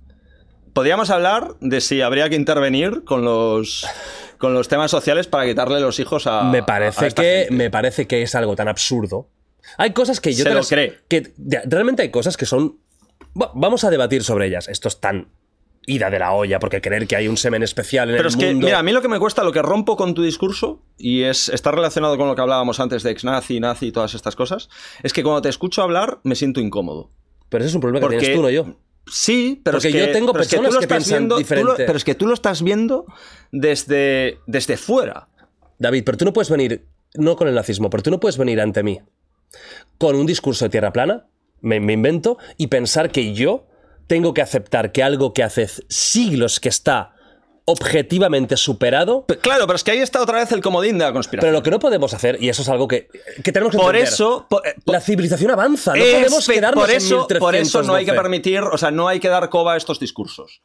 Podríamos 0.73 1.11
hablar 1.11 1.55
de 1.61 1.81
si 1.81 2.01
habría 2.01 2.29
que 2.29 2.37
intervenir 2.37 3.05
con 3.05 3.25
los, 3.25 3.87
con 4.39 4.55
los 4.55 4.69
temas 4.69 4.91
sociales 4.91 5.27
para 5.27 5.47
quitarle 5.47 5.81
los 5.81 5.99
hijos 5.99 6.27
a. 6.27 6.45
me 6.45 6.59
a 6.59 6.67
parece 6.67 7.07
esta 7.09 7.23
que 7.23 7.39
gente. 7.49 7.55
me 7.55 7.71
parece 7.71 8.07
que 8.07 8.23
es 8.23 8.35
algo 8.35 8.55
tan 8.57 8.69
absurdo. 8.69 9.29
Hay 9.79 9.93
cosas 9.93 10.21
que 10.21 10.33
yo 10.33 10.39
Se 10.39 10.45
te 10.45 10.51
lo 10.51 10.57
las- 10.57 10.69
cree. 10.69 10.99
que 11.09 11.33
realmente 11.67 12.03
hay 12.03 12.11
cosas 12.11 12.37
que 12.37 12.47
son. 12.47 12.79
Va- 13.41 13.51
Vamos 13.55 13.85
a 13.85 13.91
debatir 13.91 14.23
sobre 14.25 14.47
ellas. 14.47 14.69
Esto 14.69 14.89
es 14.89 15.01
tan 15.01 15.29
ida 15.87 16.11
de 16.11 16.19
la 16.19 16.33
olla 16.33 16.59
porque 16.59 16.81
creer 16.81 17.07
que 17.07 17.17
hay 17.17 17.27
un 17.27 17.37
semen 17.37 17.63
especial 17.63 18.11
en 18.11 18.17
Pero 18.17 18.29
el 18.29 18.35
es 18.35 18.37
que, 18.39 18.47
mundo. 18.53 18.67
mira, 18.67 18.79
a 18.79 18.83
mí 18.83 18.93
lo 18.93 19.01
que 19.03 19.09
me 19.09 19.19
cuesta, 19.19 19.43
lo 19.43 19.51
que 19.53 19.63
rompo 19.63 19.97
con 19.97 20.15
tu 20.15 20.23
discurso, 20.23 20.83
y 20.99 21.23
es 21.23 21.49
está 21.49 21.71
relacionado 21.71 22.17
con 22.19 22.29
lo 22.29 22.35
que 22.37 22.43
hablábamos 22.43 22.81
antes 22.81 23.03
de 23.03 23.11
ex-nazi, 23.11 23.61
nazi 23.61 23.87
y 23.89 23.93
todas 23.93 24.15
estas 24.15 24.37
cosas, 24.37 24.69
es 25.03 25.13
que 25.13 25.23
cuando 25.23 25.43
te 25.43 25.49
escucho 25.49 25.83
hablar 25.83 26.21
me 26.23 26.35
siento 26.37 26.61
incómodo. 26.61 27.11
Pero 27.49 27.65
ese 27.65 27.71
es 27.71 27.75
un 27.75 27.81
problema 27.81 28.01
que 28.01 28.15
Porque- 28.15 28.19
tienes 28.19 28.37
tú, 28.37 28.43
no 28.43 28.51
yo. 28.51 28.67
Sí, 29.11 29.61
pero 29.65 29.77
Porque 29.79 29.89
es 29.89 29.95
que, 29.95 30.01
yo 30.07 30.13
tengo 30.13 30.33
pero 30.33 30.43
es 30.43 30.49
que 30.51 30.57
tú 30.57 30.63
personas 30.63 30.75
lo 30.75 30.79
que 30.81 30.85
estás 30.85 30.99
piensan 31.09 31.19
viendo, 31.29 31.37
tú 31.57 31.65
lo- 31.65 31.77
pero 31.77 31.97
es 31.97 32.05
que 32.05 32.15
tú 32.15 32.27
lo 32.27 32.35
estás 32.35 32.63
viendo 32.63 33.07
desde, 33.51 34.39
desde 34.47 34.77
fuera. 34.77 35.29
David, 35.79 36.03
pero 36.05 36.19
tú 36.19 36.25
no 36.27 36.33
puedes 36.33 36.51
venir, 36.51 36.87
no 37.15 37.35
con 37.37 37.49
el 37.49 37.55
nazismo, 37.55 37.91
pero 37.91 38.03
tú 38.03 38.11
no 38.11 38.21
puedes 38.21 38.37
venir 38.39 38.61
ante 38.61 38.83
mí 38.83 39.01
con 39.99 40.15
un 40.15 40.27
discurso 40.27 40.65
de 40.67 40.69
tierra 40.71 40.93
plana, 40.93 41.27
me, 41.61 41.81
me 41.81 41.93
invento, 41.95 42.39
y 42.57 42.67
pensar 42.69 43.11
que 43.11 43.33
yo 43.35 43.67
tengo 44.07 44.35
que 44.35 44.43
aceptar 44.43 44.93
que 44.93 45.03
algo 45.03 45.33
que 45.33 45.43
hace 45.43 45.69
siglos 45.89 46.59
que 46.61 46.69
está 46.69 47.15
objetivamente 47.67 48.57
superado, 48.57 49.27
Claro, 49.43 49.67
pero 49.67 49.77
es 49.77 49.85
que 49.85 49.93
ahí 49.93 49.99
está 49.99 50.21
otra 50.21 50.39
vez 50.39 50.51
el 50.51 50.61
comodín 50.61 50.95
de 50.99 51.05
la 51.05 51.07
pero 51.11 51.15
conspiración. 51.15 51.53
lo 51.53 51.63
que 51.63 51.71
no 51.71 51.79
podemos 51.79 52.13
hacer, 52.15 52.37
y 52.43 52.49
eso 52.49 52.63
es 52.63 52.69
algo 52.69 52.89
que, 52.89 53.09
que 53.45 53.53
tenemos 53.53 53.71
que 53.73 53.79
por 53.79 53.95
entender, 53.95 54.13
eso, 54.13 54.47
por, 54.51 54.67
eh, 54.67 54.75
por- 54.85 54.95
la 54.95 55.01
civilización 55.01 55.53
avanza, 55.53 55.95
no 55.95 56.03
es- 56.03 56.15
podemos 56.15 56.49
quedarnos 56.49 56.83
por 56.85 56.91
eso, 56.91 57.27
en 57.31 57.39
por 57.39 57.55
eso 57.55 57.83
no 57.83 57.95
hay 57.95 58.05
que 58.05 58.11
1312. 58.13 58.17
permitir, 58.23 58.61
o 58.63 58.77
sea, 58.79 58.91
no 58.91 59.07
hay 59.07 59.21
que 59.21 59.29
dar 59.29 59.49
coba 59.51 59.75
a 59.75 59.77
estos 59.77 60.01
discursos. 60.01 60.63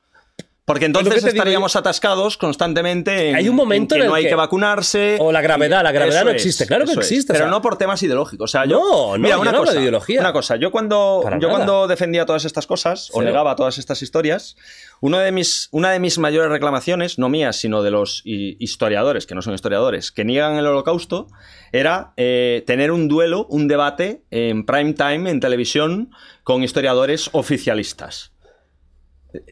Porque 0.68 0.86
entonces 0.86 1.14
te 1.14 1.20
digo 1.20 1.28
estaríamos 1.30 1.76
atascados 1.76 2.38
constantemente 2.40 3.30
en, 3.30 3.36
Hay 3.36 3.48
un 3.48 3.56
momento 3.56 3.94
en 3.94 4.00
que 4.02 4.06
en 4.06 4.10
no 4.10 4.16
hay 4.16 4.24
que- 4.24 4.30
que, 4.30 4.36
vacunarse. 4.36 5.18
O 5.20 5.32
la 5.32 5.40
gravedad, 5.42 5.84
la 5.84 5.92
gravedad 5.92 6.24
no 6.24 6.32
es, 6.32 6.38
existe, 6.38 6.66
claro 6.66 6.86
que 6.86 6.94
es. 6.94 6.98
existe, 6.98 7.34
o 7.34 7.36
Pero 7.36 7.46
sea- 7.46 7.52
no 7.52 7.62
por 7.62 7.78
temas 7.78 8.02
ideológicos. 8.02 8.50
O 8.50 8.52
sea, 8.52 8.66
yo, 8.66 8.80
No, 8.80 9.12
no, 9.12 9.18
mira, 9.20 9.36
yo 9.36 9.42
una 9.42 9.52
no 9.52 9.58
hablo 9.58 9.68
cosa, 9.68 9.74
de 9.76 9.82
ideología. 9.82 10.20
Una 10.22 10.34
cosa, 10.34 10.56
yo 10.56 10.72
cuando, 10.72 11.20
Para 11.24 11.38
yo 11.38 11.50
nada. 11.50 11.54
cuando 11.60 11.88
defendía 11.88 12.26
todas 12.26 12.46
estas 12.46 12.66
cosas, 12.66 13.12
o 13.12 13.20
Cero. 13.20 13.26
negaba 13.26 13.56
todas 13.56 13.78
estas 13.78 14.02
historias, 14.02 14.56
uno 15.02 15.20
de 15.20 15.32
mis, 15.32 15.68
una 15.72 15.92
de 15.92 16.00
mis 16.00 16.18
mayores 16.18 16.50
reclamaciones, 16.50 17.20
no 17.20 17.30
mías, 17.30 17.58
sino 17.58 17.84
de 17.84 17.92
los 17.92 18.24
hi- 18.26 18.58
historiadores, 18.60 19.28
que 19.28 19.36
no 19.36 19.44
son 19.44 19.54
historiadores, 19.54 20.12
que 20.12 20.26
niegan 20.26 20.56
el 20.58 20.66
holocausto, 20.66 21.28
era 21.74 22.14
eh, 22.18 22.64
tener 22.66 22.90
un 22.92 23.08
duelo, 23.08 23.46
un 23.52 23.68
debate 23.68 24.24
en 24.32 24.66
prime 24.66 24.94
time, 24.94 25.30
en 25.30 25.40
televisión, 25.40 26.10
con 26.42 26.64
historiadores 26.64 27.30
oficialistas. 27.34 28.32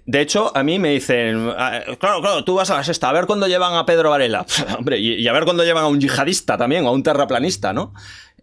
De 0.05 0.21
hecho, 0.21 0.51
a 0.55 0.63
mí 0.63 0.79
me 0.79 0.89
dicen, 0.89 1.49
"Ah, 1.57 1.81
claro, 1.99 2.21
claro, 2.21 2.43
tú 2.43 2.55
vas 2.55 2.69
a 2.69 2.75
la 2.77 2.83
sexta, 2.83 3.09
a 3.09 3.13
ver 3.13 3.25
cuándo 3.25 3.47
llevan 3.47 3.75
a 3.75 3.85
Pedro 3.85 4.09
Varela. 4.09 4.45
Hombre, 4.77 4.97
y, 4.99 5.13
y 5.15 5.27
a 5.27 5.33
ver 5.33 5.43
cuándo 5.45 5.63
llevan 5.63 5.83
a 5.83 5.87
un 5.87 5.99
yihadista 5.99 6.57
también, 6.57 6.85
o 6.85 6.89
a 6.89 6.91
un 6.91 7.03
terraplanista, 7.03 7.73
¿no? 7.73 7.93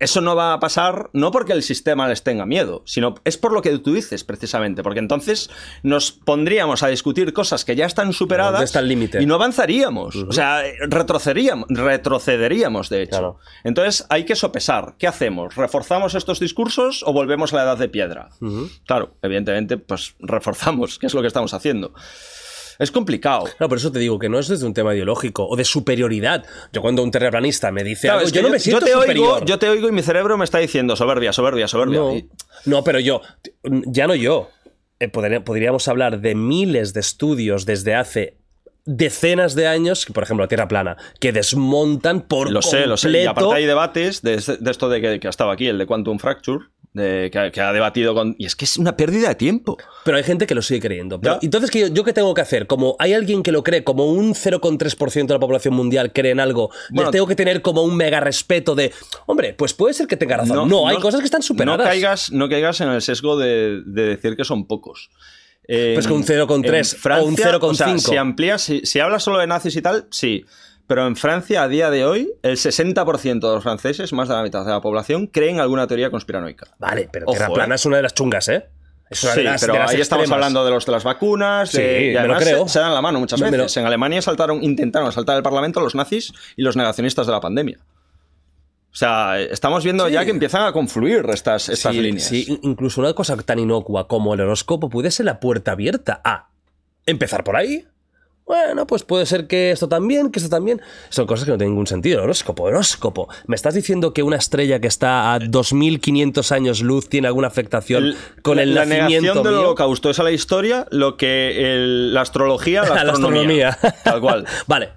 Eso 0.00 0.20
no 0.20 0.34
va 0.34 0.54
a 0.54 0.60
pasar 0.60 1.10
no 1.12 1.30
porque 1.30 1.52
el 1.52 1.62
sistema 1.62 2.08
les 2.08 2.22
tenga 2.22 2.46
miedo, 2.46 2.82
sino 2.86 3.14
es 3.24 3.36
por 3.36 3.52
lo 3.52 3.62
que 3.62 3.78
tú 3.78 3.92
dices, 3.92 4.24
precisamente, 4.24 4.82
porque 4.82 4.98
entonces 4.98 5.50
nos 5.82 6.10
pondríamos 6.10 6.82
a 6.82 6.88
discutir 6.88 7.32
cosas 7.32 7.64
que 7.64 7.76
ya 7.76 7.86
están 7.86 8.12
superadas 8.12 8.52
¿Dónde 8.52 8.64
está 8.64 8.78
el 8.80 8.88
límite? 8.88 9.22
y 9.22 9.26
no 9.26 9.34
avanzaríamos. 9.34 10.16
O 10.16 10.32
sea, 10.32 10.62
retrocederíamos, 10.88 11.66
retrocederíamos, 11.68 12.88
de 12.88 13.02
hecho. 13.02 13.10
Claro. 13.10 13.38
Entonces 13.62 14.06
hay 14.08 14.24
que 14.24 14.34
sopesar. 14.34 14.94
¿Qué 14.98 15.06
hacemos? 15.06 15.54
¿Reforzamos 15.54 16.14
estos 16.14 16.40
discursos 16.40 17.04
o 17.06 17.12
volvemos 17.12 17.52
a 17.52 17.56
la 17.56 17.62
edad 17.64 17.78
de 17.78 17.88
piedra? 17.88 18.30
Claro, 18.86 19.14
evidentemente, 19.22 19.76
pues 19.76 20.14
reforzamos, 20.18 20.98
que 20.98 21.06
es 21.06 21.14
lo 21.14 21.20
que 21.20 21.26
estamos 21.28 21.52
haciendo. 21.54 21.92
Es 22.80 22.90
complicado. 22.90 23.44
No, 23.60 23.68
por 23.68 23.78
eso 23.78 23.92
te 23.92 23.98
digo 23.98 24.18
que 24.18 24.28
no 24.28 24.38
es 24.38 24.48
desde 24.48 24.66
un 24.66 24.74
tema 24.74 24.94
ideológico 24.94 25.46
o 25.46 25.54
de 25.54 25.64
superioridad. 25.64 26.44
Yo 26.72 26.80
cuando 26.82 27.02
un 27.02 27.10
terraplanista 27.10 27.70
me 27.70 27.84
dice 27.84 28.08
Claro, 28.08 28.18
algo, 28.20 28.26
es 28.28 28.32
yo 28.32 28.42
no 28.42 28.48
me 28.50 28.58
siento 28.58 28.84
te 28.86 28.92
superior. 28.92 29.34
Oigo, 29.34 29.44
yo 29.46 29.58
te 29.58 29.68
oigo 29.68 29.88
y 29.88 29.92
mi 29.92 30.02
cerebro 30.02 30.36
me 30.38 30.44
está 30.44 30.58
diciendo 30.58 30.96
soberbia, 30.96 31.32
soberbia, 31.32 31.68
soberbia. 31.68 31.98
No, 32.00 32.14
no, 32.64 32.82
pero 32.82 32.98
yo, 32.98 33.20
ya 33.62 34.06
no 34.06 34.14
yo. 34.14 34.48
Eh, 34.98 35.08
podría- 35.08 35.44
podríamos 35.44 35.86
hablar 35.88 36.20
de 36.20 36.34
miles 36.34 36.92
de 36.92 37.00
estudios 37.00 37.64
desde 37.66 37.94
hace 37.94 38.36
decenas 38.86 39.54
de 39.54 39.66
años, 39.66 40.06
por 40.12 40.22
ejemplo, 40.24 40.44
la 40.44 40.48
Tierra 40.48 40.68
plana, 40.68 40.96
que 41.20 41.32
desmontan 41.32 42.22
por 42.22 42.50
Lo 42.50 42.62
sé, 42.62 42.86
lo 42.86 42.96
sé. 42.96 43.10
Y 43.10 43.26
aparte 43.26 43.54
hay 43.54 43.66
debates 43.66 44.22
de, 44.22 44.36
de 44.36 44.70
esto 44.70 44.88
de 44.88 45.18
que, 45.20 45.28
estado 45.28 45.50
aquí, 45.50 45.68
el 45.68 45.78
de 45.78 45.86
Quantum 45.86 46.18
Fracture, 46.18 46.64
de, 46.92 47.30
que, 47.32 47.38
ha- 47.38 47.50
que 47.52 47.60
ha 47.60 47.72
debatido 47.72 48.14
con... 48.14 48.34
Y 48.38 48.46
es 48.46 48.56
que 48.56 48.64
es 48.64 48.76
una 48.76 48.96
pérdida 48.96 49.28
de 49.28 49.34
tiempo. 49.36 49.76
Pero 50.04 50.16
hay 50.16 50.24
gente 50.24 50.46
que 50.46 50.54
lo 50.56 50.62
sigue 50.62 50.80
creyendo. 50.80 51.20
Pero, 51.20 51.38
entonces, 51.40 51.70
¿qué 51.70 51.80
yo, 51.80 51.86
¿yo 51.86 52.02
qué 52.04 52.12
tengo 52.12 52.34
que 52.34 52.40
hacer? 52.40 52.66
Como 52.66 52.96
hay 52.98 53.12
alguien 53.12 53.42
que 53.42 53.52
lo 53.52 53.62
cree, 53.62 53.84
como 53.84 54.06
un 54.06 54.34
0,3% 54.34 55.26
de 55.26 55.34
la 55.34 55.38
población 55.40 55.74
mundial 55.74 56.12
cree 56.12 56.32
en 56.32 56.40
algo, 56.40 56.70
Bueno, 56.90 57.08
les 57.08 57.12
tengo 57.12 57.26
que 57.26 57.36
tener 57.36 57.62
como 57.62 57.82
un 57.82 57.96
mega 57.96 58.18
respeto 58.20 58.74
de, 58.74 58.92
hombre, 59.26 59.54
pues 59.54 59.72
puede 59.74 59.94
ser 59.94 60.06
que 60.08 60.16
tenga 60.16 60.38
razón. 60.38 60.68
No, 60.68 60.88
hay 60.88 60.96
cosas 60.98 61.20
que 61.20 61.26
están 61.26 61.42
superadas. 61.42 61.78
No 61.78 61.84
caigas, 61.84 62.32
no 62.32 62.48
caigas 62.48 62.80
en 62.80 62.88
el 62.88 63.02
sesgo 63.02 63.36
de, 63.38 63.82
de 63.86 64.02
decir 64.02 64.36
que 64.36 64.44
son 64.44 64.66
pocos. 64.66 65.10
En- 65.68 65.94
Pues 65.94 66.06
que 66.08 66.12
un 66.12 66.24
0,3 66.24 66.74
en 66.76 66.84
Francia, 66.98 67.22
o 67.22 67.28
un 67.28 67.36
0,5. 67.36 67.62
o 67.70 67.74
sea, 67.74 67.98
si 67.98 68.16
amplías, 68.16 68.62
si, 68.62 68.80
si 68.84 68.98
hablas 68.98 69.22
solo 69.22 69.38
de 69.38 69.46
nazis 69.46 69.76
y 69.76 69.82
tal, 69.82 70.06
sí. 70.10 70.44
Pero 70.90 71.06
en 71.06 71.14
Francia, 71.14 71.62
a 71.62 71.68
día 71.68 71.88
de 71.88 72.04
hoy, 72.04 72.32
el 72.42 72.56
60% 72.56 73.22
de 73.48 73.54
los 73.54 73.62
franceses, 73.62 74.12
más 74.12 74.26
de 74.28 74.34
la 74.34 74.42
mitad 74.42 74.64
de 74.64 74.72
la 74.72 74.80
población, 74.80 75.28
creen 75.28 75.60
alguna 75.60 75.86
teoría 75.86 76.10
conspiranoica. 76.10 76.66
Vale, 76.80 77.08
pero 77.12 77.26
Ojo, 77.26 77.36
Tierra 77.36 77.54
plana 77.54 77.74
¿eh? 77.74 77.76
es 77.76 77.86
una 77.86 77.98
de 77.98 78.02
las 78.02 78.12
chungas, 78.12 78.48
¿eh? 78.48 78.66
Es 79.08 79.22
una 79.22 79.32
Sí, 79.34 79.38
de 79.38 79.44
las, 79.44 79.60
pero 79.60 79.74
de 79.74 79.78
las 79.78 79.90
ahí 79.92 80.00
estamos 80.00 80.24
extremas. 80.24 80.36
hablando 80.46 80.64
de 80.64 80.70
los 80.72 80.84
de 80.86 80.90
las 80.90 81.04
vacunas. 81.04 81.70
de- 81.70 81.78
Sí, 82.00 82.04
y 82.06 82.08
me 82.08 82.12
lo 82.14 82.18
además 82.20 82.42
creo. 82.42 82.66
Se, 82.66 82.72
se 82.72 82.80
dan 82.80 82.92
la 82.92 83.00
mano 83.00 83.20
muchas 83.20 83.40
Me 83.40 83.52
lo- 83.52 83.58
veces. 83.58 83.76
En 83.76 83.86
Alemania 83.86 84.20
saltaron, 84.20 84.64
intentaron 84.64 85.06
asaltar 85.08 85.36
el 85.36 85.44
Parlamento 85.44 85.78
los 85.78 85.94
nazis 85.94 86.32
y 86.56 86.62
los 86.62 86.74
negacionistas 86.76 87.24
de 87.24 87.32
la 87.34 87.40
pandemia. 87.40 87.78
O 88.92 88.96
sea, 88.96 89.38
estamos 89.40 89.84
viendo 89.84 90.08
Sí. 90.08 90.14
ya 90.14 90.24
que 90.24 90.32
empiezan 90.32 90.62
a 90.66 90.72
confluir 90.72 91.24
estas, 91.32 91.68
estas 91.68 91.92
sí, 91.94 92.00
líneas. 92.00 92.24
sí, 92.26 92.46
in- 92.48 92.58
incluso 92.64 93.00
una 93.00 93.12
cosa 93.12 93.36
tan 93.36 93.60
inocua 93.60 94.08
como 94.08 94.34
el 94.34 94.40
horóscopo 94.40 94.88
puede 94.90 95.12
ser 95.12 95.26
la 95.26 95.38
puerta 95.38 95.70
abierta 95.70 96.20
a 96.24 96.48
empezar 97.06 97.44
por 97.44 97.54
ahí. 97.54 97.86
Bueno, 98.50 98.84
pues 98.84 99.04
puede 99.04 99.26
ser 99.26 99.46
que 99.46 99.70
esto 99.70 99.88
también, 99.88 100.32
que 100.32 100.40
esto 100.40 100.50
también. 100.50 100.80
Son 101.08 101.24
cosas 101.24 101.44
que 101.44 101.52
no 101.52 101.56
tienen 101.56 101.70
ningún 101.74 101.86
sentido. 101.86 102.24
Horóscopo, 102.24 102.64
horóscopo. 102.64 103.28
¿Me 103.46 103.54
estás 103.54 103.74
diciendo 103.74 104.12
que 104.12 104.24
una 104.24 104.34
estrella 104.38 104.80
que 104.80 104.88
está 104.88 105.34
a 105.34 105.38
2500 105.38 106.50
años 106.50 106.82
luz 106.82 107.08
tiene 107.08 107.28
alguna 107.28 107.46
afectación 107.46 108.02
El- 108.06 108.16
con 108.42 108.58
el 108.58 108.74
la 108.74 108.84
nacimiento 108.86 109.20
negación 109.20 109.42
del 109.44 109.52
mío? 109.52 109.62
holocausto 109.62 110.10
es 110.10 110.18
a 110.18 110.24
la 110.24 110.32
historia 110.32 110.86
lo 110.90 111.16
que 111.16 111.74
el- 111.74 112.12
la 112.12 112.22
astrología 112.22 112.82
la 112.82 112.88
la 113.04 113.12
astronomía. 113.12 113.68
astronomía. 113.68 114.02
Tal 114.02 114.20
cual. 114.20 114.44
vale. 114.66 114.88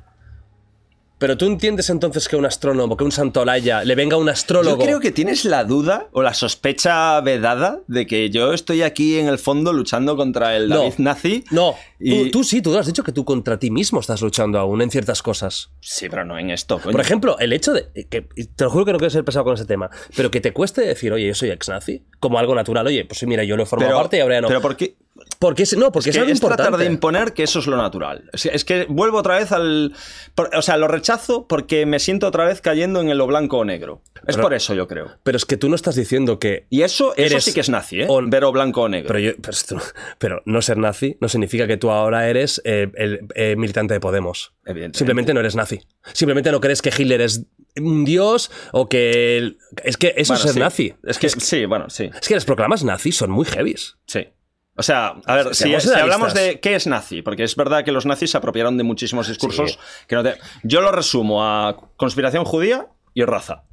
Pero 1.23 1.37
tú 1.37 1.45
entiendes 1.45 1.89
entonces 1.89 2.27
que 2.27 2.35
un 2.35 2.45
astrónomo, 2.45 2.97
que 2.97 3.05
un 3.05 3.11
santolaya, 3.13 3.85
le 3.85 3.95
venga 3.95 4.17
un 4.17 4.27
astrólogo. 4.27 4.77
Yo 4.77 4.83
creo 4.85 4.99
que 4.99 5.13
tienes 5.13 5.45
la 5.45 5.63
duda 5.63 6.09
o 6.11 6.21
la 6.21 6.33
sospecha 6.33 7.21
vedada 7.21 7.79
de 7.87 8.05
que 8.05 8.29
yo 8.29 8.51
estoy 8.51 8.81
aquí 8.81 9.17
en 9.17 9.29
el 9.29 9.37
fondo 9.39 9.71
luchando 9.71 10.17
contra 10.17 10.57
el 10.57 10.67
No. 10.67 10.79
David 10.79 10.93
nazi. 10.97 11.45
No, 11.49 11.75
Y- 11.97 12.25
tú, 12.25 12.31
tú 12.39 12.43
sí, 12.43 12.61
tú 12.61 12.77
has 12.77 12.87
dicho 12.87 13.05
que 13.05 13.13
tú 13.13 13.23
contra 13.23 13.57
ti 13.57 13.71
mismo 13.71 14.01
estás 14.01 14.21
luchando 14.21 14.59
aún 14.59 14.81
en 14.81 14.91
ciertas 14.91 15.21
cosas. 15.21 15.71
Sí, 15.79 16.09
pero 16.09 16.25
no 16.25 16.37
en 16.37 16.49
esto. 16.49 16.77
coño. 16.77 16.91
Por 16.91 16.99
ejemplo, 16.99 17.39
el 17.39 17.53
hecho 17.53 17.71
de. 17.71 17.89
Que, 18.09 18.23
te 18.23 18.63
lo 18.65 18.69
juro 18.69 18.83
que 18.83 18.91
no 18.91 18.97
quiero 18.97 19.09
ser 19.09 19.23
pesado 19.23 19.45
con 19.45 19.53
ese 19.53 19.63
tema, 19.63 19.89
pero 20.17 20.29
que 20.29 20.41
te 20.41 20.51
cueste 20.51 20.81
decir, 20.81 21.13
oye, 21.13 21.27
yo 21.27 21.35
soy 21.35 21.51
ex-nazi, 21.51 22.03
como 22.19 22.37
algo 22.37 22.53
natural, 22.53 22.85
oye, 22.85 23.05
pues 23.05 23.19
sí, 23.19 23.27
mira, 23.27 23.45
yo 23.45 23.55
lo 23.55 23.63
he 23.63 23.65
formado 23.65 23.91
pero, 23.91 24.01
parte 24.01 24.17
y 24.17 24.19
ahora 24.19 24.35
ya 24.35 24.41
no. 24.41 24.47
pero 24.49 24.59
¿por 24.59 24.75
qué? 24.75 24.97
Porque 25.43 25.63
es, 25.63 25.75
no, 25.75 25.91
porque 25.91 26.11
es, 26.11 26.15
que 26.15 26.21
algo 26.21 26.31
es 26.31 26.39
tratar 26.39 26.77
de 26.77 26.85
imponer 26.85 27.33
que 27.33 27.43
eso 27.43 27.59
es 27.59 27.67
lo 27.67 27.75
natural. 27.75 28.29
Es, 28.31 28.45
es 28.45 28.63
que 28.63 28.85
vuelvo 28.87 29.17
otra 29.17 29.35
vez 29.35 29.51
al. 29.51 29.93
por- 30.35 30.55
o 30.55 30.61
sea, 30.61 30.77
lo 30.77 30.87
rechazo 30.87 31.47
porque 31.49 31.85
me 31.85 31.99
siento 31.99 32.27
otra 32.27 32.45
vez 32.45 32.61
cayendo 32.61 33.01
en 33.01 33.17
lo 33.17 33.27
blanco 33.27 33.57
o 33.57 33.65
negro. 33.65 34.01
Es 34.25 34.35
Pero- 34.37 34.43
por 34.43 34.53
eso, 34.53 34.73
yo 34.73 34.87
creo. 34.87 35.11
Pero 35.23 35.35
es 35.35 35.45
que 35.45 35.57
tú 35.57 35.67
no 35.67 35.75
estás 35.75 35.95
diciendo 35.95 36.39
que. 36.39 36.65
Y 36.69 36.83
eso, 36.83 37.13
eso 37.17 37.41
sí 37.41 37.53
que 37.53 37.59
es 37.59 37.67
nazi, 37.67 38.01
¿eh? 38.03 38.07
o 38.09 38.21
blanco 38.53 38.83
o 38.83 38.87
negro. 38.87 39.07
Pero, 39.09 39.19
yo- 39.19 39.31
pero, 40.17 40.41
no 40.45 40.61
ser 40.61 40.77
nazi 40.77 41.17
no 41.19 41.27
significa 41.27 41.67
que 41.67 41.75
tú 41.75 41.91
ahora 41.91 42.29
eres 42.29 42.61
eh, 42.63 42.89
el 42.95 43.27
eh, 43.35 43.57
militante 43.57 43.93
de 43.93 43.99
Podemos. 43.99 44.53
Evidentemente. 44.65 44.97
Simplemente 44.97 45.33
no 45.33 45.41
eres 45.41 45.55
nazi. 45.57 45.81
Simplemente 46.13 46.51
no 46.53 46.61
crees 46.61 46.81
que 46.81 46.89
Hitler 46.97 47.19
es 47.19 47.45
un 47.75 48.05
dios 48.05 48.49
o 48.71 48.87
que. 48.87 49.37
el- 49.37 49.57
Es 49.83 49.97
que 49.97 50.13
eso 50.15 50.31
Bueno, 50.33 50.37
es 50.37 50.41
ser 50.43 50.53
sí. 50.53 50.59
nazi. 50.59 50.93
Es 51.03 51.17
que, 51.17 51.27
sí, 51.27 51.65
bueno, 51.65 51.89
sí. 51.89 52.09
Es 52.17 52.29
que 52.29 52.35
las 52.35 52.45
proclamas 52.45 52.85
nazis 52.85 53.17
son 53.17 53.29
muy 53.29 53.45
heavies. 53.45 53.97
Sí. 54.07 54.27
O 54.75 54.81
sea, 54.83 55.15
a 55.25 55.35
ver, 55.35 55.55
si, 55.55 55.79
si 55.79 55.93
hablamos 55.93 56.33
de 56.33 56.59
qué 56.59 56.73
es 56.75 56.87
nazi, 56.87 57.21
porque 57.21 57.43
es 57.43 57.55
verdad 57.55 57.83
que 57.83 57.91
los 57.91 58.05
nazis 58.07 58.31
se 58.31 58.37
apropiaron 58.37 58.77
de 58.77 58.83
muchísimos 58.83 59.27
discursos 59.27 59.77
que 60.07 60.15
no 60.15 60.23
te... 60.23 60.37
Yo 60.63 60.81
lo 60.81 60.91
resumo 60.91 61.43
a 61.45 61.77
conspiración 61.95 62.43
judía 62.43 62.87
y 63.13 63.23
raza. 63.23 63.65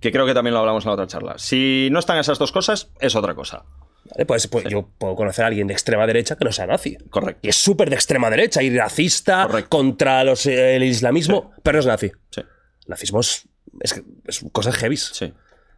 Que 0.00 0.12
creo 0.12 0.24
que 0.26 0.34
también 0.34 0.54
lo 0.54 0.60
hablamos 0.60 0.84
en 0.84 0.90
la 0.90 0.94
otra 0.94 1.06
charla. 1.08 1.34
Si 1.38 1.88
no 1.90 1.98
están 1.98 2.18
esas 2.18 2.38
dos 2.38 2.52
cosas, 2.52 2.90
es 3.00 3.16
otra 3.16 3.34
cosa. 3.34 3.64
¿Vale? 4.04 4.26
Pues, 4.26 4.46
pues 4.46 4.66
yo 4.68 4.88
puedo 4.98 5.16
conocer 5.16 5.44
a 5.44 5.48
alguien 5.48 5.66
de 5.66 5.72
extrema 5.72 6.06
derecha 6.06 6.36
que 6.36 6.44
no 6.44 6.52
sea 6.52 6.66
nazi. 6.66 6.96
Correcto. 7.10 7.40
Y 7.42 7.48
es 7.48 7.56
súper 7.56 7.88
de 7.88 7.96
extrema 7.96 8.30
derecha 8.30 8.62
y 8.62 8.76
racista 8.76 9.46
Correcto. 9.46 9.70
contra 9.76 10.22
los, 10.22 10.46
eh, 10.46 10.76
el 10.76 10.84
islamismo, 10.84 11.52
pero 11.62 11.76
no 11.76 11.80
es 11.80 11.86
nazi. 11.86 12.12
Sí, 12.30 12.42
Nazismo 12.86 13.20
es, 13.20 13.48
es, 13.80 14.02
es 14.26 14.44
cosas 14.52 14.76
heavies. 14.76 15.10
sí. 15.12 15.32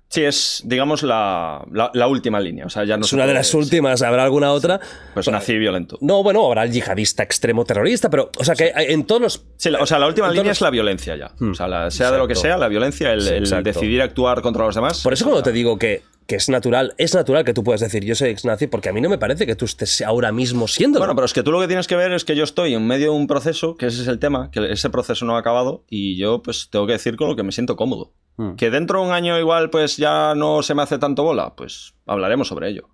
Sí, 0.08 0.22
es, 0.22 0.62
digamos, 0.64 1.02
la, 1.02 1.64
la- 1.72 1.90
la 1.92 2.06
última 2.06 2.38
línea. 2.38 2.64
O 2.66 2.70
sea, 2.70 2.84
ya 2.84 2.96
no 2.96 3.04
es 3.04 3.12
una 3.12 3.26
de 3.26 3.34
las 3.34 3.52
últimas. 3.54 4.02
¿Habrá 4.02 4.22
alguna 4.22 4.52
otra? 4.52 4.78
Pues 5.14 5.28
nazi 5.28 5.58
violento. 5.58 5.98
No, 6.00 6.22
bueno, 6.22 6.46
habrá 6.46 6.62
el 6.62 6.70
yihadista 6.70 7.24
extremo 7.24 7.64
terrorista, 7.64 8.08
pero, 8.08 8.30
o 8.38 8.44
sea, 8.44 8.54
que 8.54 8.72
hay- 8.74 8.92
en 8.92 9.04
todos 9.04 9.20
los. 9.20 9.44
Sí, 9.56 9.68
o 9.78 9.84
sea, 9.86 9.98
la 9.98 10.06
última 10.06 10.30
línea 10.30 10.52
es 10.52 10.60
la 10.60 10.70
violencia 10.70 11.16
ya. 11.16 11.32
O 11.40 11.54
sea, 11.54 11.66
la- 11.66 11.90
sea 11.90 12.12
de 12.12 12.18
lo 12.18 12.28
que 12.28 12.36
sea, 12.36 12.56
la 12.56 12.68
violencia, 12.68 13.12
el, 13.12 13.20
Sí, 13.22 13.54
el 13.54 13.62
decidir 13.64 14.00
actuar 14.00 14.42
contra 14.42 14.64
los 14.64 14.74
demás. 14.76 15.02
Por 15.02 15.12
eso, 15.12 15.24
cuando 15.24 15.42
te 15.42 15.50
digo 15.52 15.76
que, 15.78 16.02
que 16.27 16.36
es 16.36 16.48
natural, 16.48 16.94
es 16.98 17.15
natural 17.15 17.44
que 17.44 17.55
tú 17.55 17.62
puedas 17.62 17.81
decir 17.81 18.05
yo 18.05 18.15
soy 18.15 18.31
ex-nazi, 18.31 18.66
porque 18.66 18.89
a 18.89 18.93
mí 18.93 19.01
no 19.01 19.09
me 19.09 19.19
parece 19.19 19.47
que 19.47 19.55
tú 19.55 19.65
estés 19.65 20.01
ahora 20.03 20.32
mismo 20.32 20.69
siendo. 20.69 20.98
Bueno, 20.98 21.15
pero 21.15 21.24
es 21.24 21.32
que 21.32 21.43
tú 21.43 21.53
lo 21.53 21.61
que 21.61 21.69
tienes 21.69 21.86
que 21.86 21.97
ver 21.97 22.12
es 22.12 22.24
que 22.24 22.35
yo 22.35 22.44
estoy 22.44 22.74
en 22.74 22.86
medio 22.86 23.12
de 23.12 23.19
un 23.19 23.27
proceso, 23.27 23.77
que 23.77 23.86
ese 23.86 24.03
es 24.03 24.09
el 24.09 24.19
tema, 24.19 24.51
que 24.51 24.73
ese 24.73 24.90
proceso 24.90 25.24
no 25.24 25.36
ha 25.36 25.40
acabado 25.40 25.85
y 25.89 26.16
yo 26.16 26.43
pues 26.43 26.69
tengo 26.70 26.86
que 26.86 26.94
decir 26.94 27.16
con 27.16 27.28
lo 27.28 27.36
que 27.36 27.43
me 27.43 27.53
siento 27.53 27.77
cómodo. 27.77 28.12
Hmm. 28.36 28.57
Que 28.57 28.70
dentro 28.70 29.01
de 29.01 29.07
un 29.07 29.12
año 29.12 29.39
igual 29.39 29.70
pues 29.70 29.97
ya 29.97 30.35
no 30.35 30.62
se 30.62 30.74
me 30.74 30.82
hace 30.82 30.98
tanto 30.98 31.23
bola, 31.23 31.55
pues 31.55 31.94
hablaremos 32.07 32.48
sobre 32.48 32.70
ello. 32.70 32.89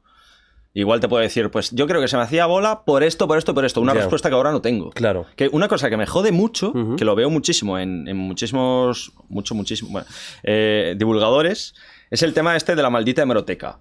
Igual 0.74 1.00
te 1.00 1.08
puedo 1.08 1.22
decir, 1.22 1.50
pues 1.50 1.70
yo 1.70 1.86
creo 1.86 2.00
que 2.00 2.08
se 2.08 2.16
me 2.16 2.22
hacía 2.22 2.46
bola 2.46 2.84
por 2.84 3.02
esto, 3.02 3.28
por 3.28 3.36
esto, 3.36 3.52
por 3.52 3.66
esto. 3.66 3.82
Una 3.82 3.92
respuesta 3.92 4.30
que 4.30 4.34
ahora 4.34 4.52
no 4.52 4.62
tengo. 4.62 4.88
Claro. 4.90 5.26
Que 5.36 5.48
una 5.48 5.68
cosa 5.68 5.90
que 5.90 5.98
me 5.98 6.06
jode 6.06 6.32
mucho, 6.32 6.72
que 6.96 7.04
lo 7.04 7.14
veo 7.14 7.28
muchísimo 7.28 7.78
en, 7.78 8.08
en 8.08 8.16
muchísimos, 8.16 9.12
mucho, 9.28 9.54
muchísimo, 9.54 9.90
bueno, 9.90 10.06
eh, 10.42 10.94
divulgadores, 10.96 11.74
es 12.12 12.22
el 12.22 12.34
tema 12.34 12.54
este 12.54 12.76
de 12.76 12.82
la 12.82 12.90
maldita 12.90 13.22
hemeroteca. 13.22 13.80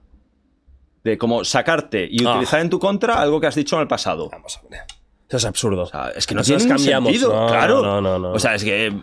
De 1.03 1.17
como 1.17 1.43
sacarte 1.43 2.07
y 2.09 2.23
Ah. 2.25 2.31
utilizar 2.31 2.61
en 2.61 2.69
tu 2.69 2.79
contra 2.79 3.21
algo 3.21 3.41
que 3.41 3.47
has 3.47 3.55
dicho 3.55 3.75
en 3.75 3.81
el 3.83 3.87
pasado. 3.87 4.29
Vamos 4.31 4.57
a 4.57 4.67
ver. 4.69 4.81
Eso 5.31 5.37
es 5.37 5.45
absurdo. 5.45 5.83
O 5.83 5.85
sea, 5.85 6.11
es 6.15 6.27
que 6.27 6.35
no 6.35 6.39
Nosotros 6.41 6.63
tiene 6.65 6.75
ningún 6.75 7.05
sentido, 7.13 7.33
No, 7.33 7.47
claro. 7.47 7.81
No, 7.81 8.01
no, 8.01 8.19
no. 8.19 8.31
O 8.33 8.39
sea, 8.39 8.53
es 8.55 8.63
que. 8.63 8.93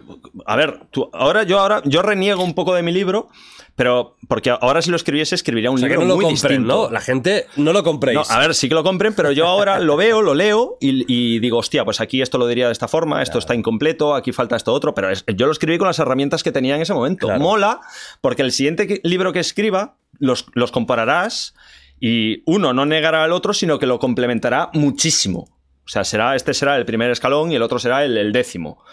A 0.45 0.57
ver, 0.57 0.81
tú, 0.91 1.09
ahora 1.15 1.43
yo 1.45 1.59
ahora 1.59 1.81
yo 1.87 2.03
reniego 2.03 2.45
un 2.45 2.55
poco 2.55 2.75
de 2.75 2.83
mi 2.83 2.93
libro, 2.93 3.29
pero 3.77 4.17
porque 4.29 4.51
ahora 4.51 4.83
si 4.83 4.91
lo 4.91 4.97
escribiese, 4.97 5.35
escribiría 5.35 5.71
un 5.71 5.77
O 5.77 5.79
sea, 5.79 5.89
que 5.89 5.95
libro 5.95 6.05
no 6.07 6.09
lo 6.11 6.17
muy 6.17 6.25
compren, 6.27 6.63
distinto. 6.63 6.85
¿no? 6.87 6.91
La 6.91 7.01
gente 7.01 7.47
no 7.57 7.73
lo 7.73 7.83
compréis. 7.83 8.19
No, 8.19 8.25
a 8.29 8.39
ver, 8.41 8.55
sí 8.55 8.69
que 8.69 8.75
lo 8.75 8.83
compren, 8.85 9.15
pero 9.15 9.33
yo 9.33 9.47
ahora 9.47 9.79
lo 9.79 9.97
veo, 9.97 10.21
lo 10.21 10.35
leo 10.35 10.77
y, 10.81 11.05
y 11.09 11.39
digo, 11.39 11.59
hostia, 11.59 11.85
pues 11.87 12.01
aquí 12.01 12.21
esto 12.21 12.37
lo 12.39 12.47
diría 12.47 12.67
de 12.67 12.73
esta 12.73 12.89
forma, 12.89 13.23
esto 13.23 13.39
está 13.39 13.55
incompleto, 13.55 14.15
aquí 14.15 14.33
falta 14.33 14.55
esto 14.57 14.73
otro, 14.75 14.95
pero 14.95 15.09
es- 15.11 15.25
yo 15.35 15.47
lo 15.47 15.53
escribí 15.53 15.79
con 15.79 15.87
las 15.87 15.99
herramientas 15.99 16.43
que 16.43 16.53
tenía 16.53 16.77
en 16.77 16.83
ese 16.83 16.93
momento. 16.93 17.27
Claro. 17.29 17.41
Mola, 17.41 17.81
porque 18.21 18.43
el 18.43 18.53
siguiente 18.53 18.87
que- 18.87 19.01
libro 19.03 19.33
que 19.33 19.41
escriba 19.41 19.95
los, 20.19 20.47
los 20.55 20.73
compararás 20.73 21.55
y 22.01 22.43
uno 22.47 22.73
no 22.73 22.85
negará 22.85 23.25
al 23.25 23.33
otro, 23.33 23.55
sino 23.55 23.79
que 23.79 23.87
lo 23.87 23.99
complementará 23.99 24.71
muchísimo. 24.75 25.49
O 25.89 25.91
sea, 25.91 26.05
será, 26.05 26.37
este 26.37 26.53
será 26.53 26.77
el 26.77 26.85
primer 26.85 27.11
escalón 27.11 27.51
y 27.51 27.57
el 27.57 27.63
otro 27.63 27.79
será 27.79 28.05
el, 28.05 28.17
el 28.19 28.31
décimo. 28.31 28.85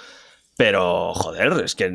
Pero, 0.57 1.13
joder, 1.13 1.65
es 1.65 1.75
que 1.75 1.91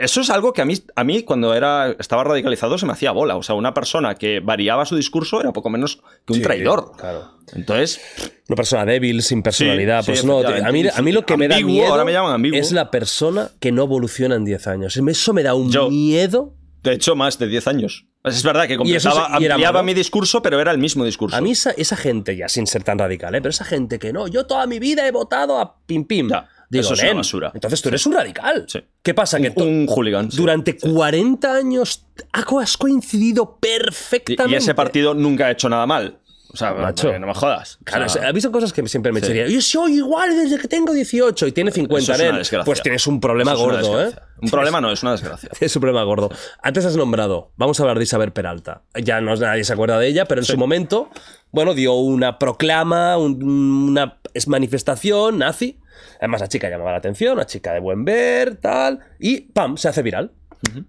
eso 0.00 0.20
es 0.20 0.30
algo 0.30 0.52
que 0.52 0.62
a 0.62 0.64
mí, 0.64 0.74
a 0.96 1.04
mí 1.04 1.22
cuando 1.22 1.54
era, 1.54 1.94
estaba 2.00 2.24
radicalizado 2.24 2.76
se 2.76 2.86
me 2.86 2.92
hacía 2.92 3.12
bola. 3.12 3.36
O 3.36 3.44
sea, 3.44 3.54
una 3.54 3.72
persona 3.72 4.16
que 4.16 4.40
variaba 4.40 4.84
su 4.84 4.96
discurso 4.96 5.40
era 5.40 5.52
poco 5.52 5.70
menos 5.70 6.02
que 6.26 6.32
un 6.32 6.38
Sí, 6.38 6.42
traidor. 6.42 6.90
Claro. 6.98 7.30
Entonces, 7.54 8.00
Una 8.48 8.56
persona 8.56 8.84
débil, 8.84 9.22
sin 9.22 9.44
personalidad. 9.44 10.02
Sí, 10.02 10.06
pues 10.10 10.20
sí, 10.22 10.26
no, 10.26 10.40
a 10.40 10.72
mí, 10.72 10.84
a 10.92 11.02
mí 11.02 11.12
lo 11.12 11.24
que 11.24 11.36
me 11.36 11.46
da 11.46 11.54
Ambiguo, 11.54 11.74
miedo 11.74 11.92
ahora 11.92 12.04
me 12.04 12.12
llaman 12.12 12.32
ambiguo. 12.32 12.58
es 12.58 12.72
la 12.72 12.90
persona 12.90 13.50
que 13.60 13.70
no 13.70 13.84
evoluciona 13.84 14.34
en 14.34 14.44
10 14.44 14.66
años. 14.66 14.96
Eso 14.96 15.32
me 15.32 15.44
da 15.44 15.54
un 15.54 15.70
Yo- 15.70 15.88
miedo. 15.88 16.52
De 16.82 16.92
hecho, 16.92 17.16
más 17.16 17.38
de 17.38 17.46
10 17.48 17.66
años. 17.68 18.06
Es 18.24 18.42
verdad 18.42 18.66
que 18.66 18.76
completaba, 18.76 19.28
se- 19.28 19.46
ampliaba 19.46 19.82
mi 19.82 19.94
discurso, 19.94 20.42
pero 20.42 20.60
era 20.60 20.72
el 20.72 20.78
mismo 20.78 21.04
discurso. 21.04 21.36
A 21.36 21.40
mí 21.40 21.52
esa, 21.52 21.70
esa 21.72 21.96
gente, 21.96 22.36
ya 22.36 22.48
sin 22.48 22.66
ser 22.66 22.82
tan 22.82 22.98
radical, 22.98 23.34
¿eh? 23.34 23.40
pero 23.40 23.50
esa 23.50 23.64
gente 23.64 23.98
que 24.00 24.12
no, 24.12 24.26
yo 24.28 24.46
toda 24.46 24.66
mi 24.66 24.78
vida 24.80 25.06
he 25.06 25.12
votado 25.12 25.58
a 25.60 25.76
Pim 25.86 26.04
Pim. 26.04 26.28
Ya, 26.30 26.48
Digo, 26.68 26.80
eso 26.82 26.94
es 26.94 27.00
una 27.00 27.08
"Nen, 27.10 27.16
basura". 27.18 27.52
Entonces 27.54 27.80
tú 27.80 27.88
eres 27.90 28.04
un 28.06 28.12
radical. 28.14 28.64
Sí. 28.68 28.80
¿Qué 29.00 29.14
pasa? 29.14 29.38
Que 29.38 29.52
un, 29.54 29.86
hooligan. 29.88 30.30
sí. 30.32 30.36
durante 30.36 30.76
40 30.76 31.54
años 31.54 32.04
has 32.32 32.76
coincidido 32.76 33.58
Y, 33.62 33.66
perfectamente. 33.66 34.52
y 34.54 34.56
ese 34.56 34.74
partido 34.74 35.14
nunca 35.14 35.46
ha 35.46 35.50
hecho 35.52 35.68
nada 35.68 35.86
mal. 35.86 36.18
O 36.56 36.58
sea, 36.58 36.72
Macho. 36.72 37.18
no 37.18 37.26
me 37.26 37.34
jodas. 37.34 37.78
Claro, 37.84 38.06
o 38.06 38.08
sea, 38.08 38.32
visto 38.32 38.50
cosas 38.50 38.72
que 38.72 38.86
siempre 38.88 39.12
me 39.12 39.20
Sí. 39.20 39.26
echaría. 39.26 39.46
Yo 39.48 39.60
soy 39.60 39.96
igual 39.98 40.34
desde 40.36 40.58
que 40.58 40.68
tengo 40.68 40.92
18 40.94 41.46
y 41.46 41.52
tiene 41.52 41.70
50, 41.70 42.02
Eso 42.02 42.12
es 42.14 42.18
una 42.20 42.28
nen. 42.30 42.38
desgracia. 42.38 42.64
Pues 42.64 42.82
tienes 42.82 43.06
un 43.06 43.20
problema 43.20 43.52
es 43.52 43.58
gordo, 43.58 44.02
¿eh? 44.02 44.10
Un 44.40 44.50
problema 44.50 44.80
no, 44.80 44.90
es 44.90 45.02
una 45.02 45.12
desgracia. 45.12 45.50
Es 45.60 45.76
un 45.76 45.80
problema 45.80 46.02
gordo. 46.04 46.30
Antes 46.62 46.84
has 46.86 46.96
nombrado, 46.96 47.52
vamos 47.56 47.78
a 47.78 47.82
hablar 47.82 47.98
de 47.98 48.04
Isabel 48.04 48.32
Peralta. 48.32 48.82
Ya 49.02 49.20
no 49.20 49.34
nadie 49.36 49.64
se 49.64 49.72
acuerda 49.74 49.98
de 49.98 50.08
ella, 50.08 50.24
pero 50.24 50.40
en 50.40 50.44
su 50.46 50.56
momento, 50.56 51.10
bueno, 51.52 51.74
dio 51.74 51.92
una 51.94 52.38
proclama, 52.38 53.18
un- 53.18 53.42
una 53.42 54.18
es 54.34 54.48
manifestación 54.48 55.38
nazi. 55.38 55.78
Además, 56.20 56.40
la 56.40 56.48
chica 56.48 56.68
llamaba 56.70 56.92
la 56.92 56.98
atención, 56.98 57.34
una 57.34 57.46
chica 57.46 57.72
de 57.72 57.80
buen 57.80 58.04
ver, 58.04 58.56
tal, 58.56 59.00
y 59.18 59.40
¡pam! 59.40 59.76
se 59.76 59.88
hace 59.88 60.02
viral. 60.02 60.32
A 60.74 60.80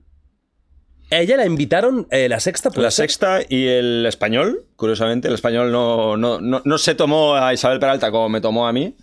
ella 1.09 1.37
la 1.37 1.45
invitaron, 1.45 2.07
eh, 2.11 2.27
la 2.29 2.39
sexta, 2.39 2.69
¿puede 2.69 2.83
La 2.83 2.91
ser? 2.91 3.03
sexta 3.09 3.39
y 3.47 3.67
el 3.67 4.05
español, 4.05 4.65
curiosamente, 4.75 5.27
el 5.27 5.33
español 5.33 5.71
no, 5.71 6.17
no, 6.17 6.41
no, 6.41 6.61
no 6.63 6.77
se 6.77 6.95
tomó 6.95 7.35
a 7.35 7.53
Isabel 7.53 7.79
Peralta 7.79 8.11
como 8.11 8.29
me 8.29 8.41
tomó 8.41 8.67
a 8.67 8.73
mí 8.73 8.95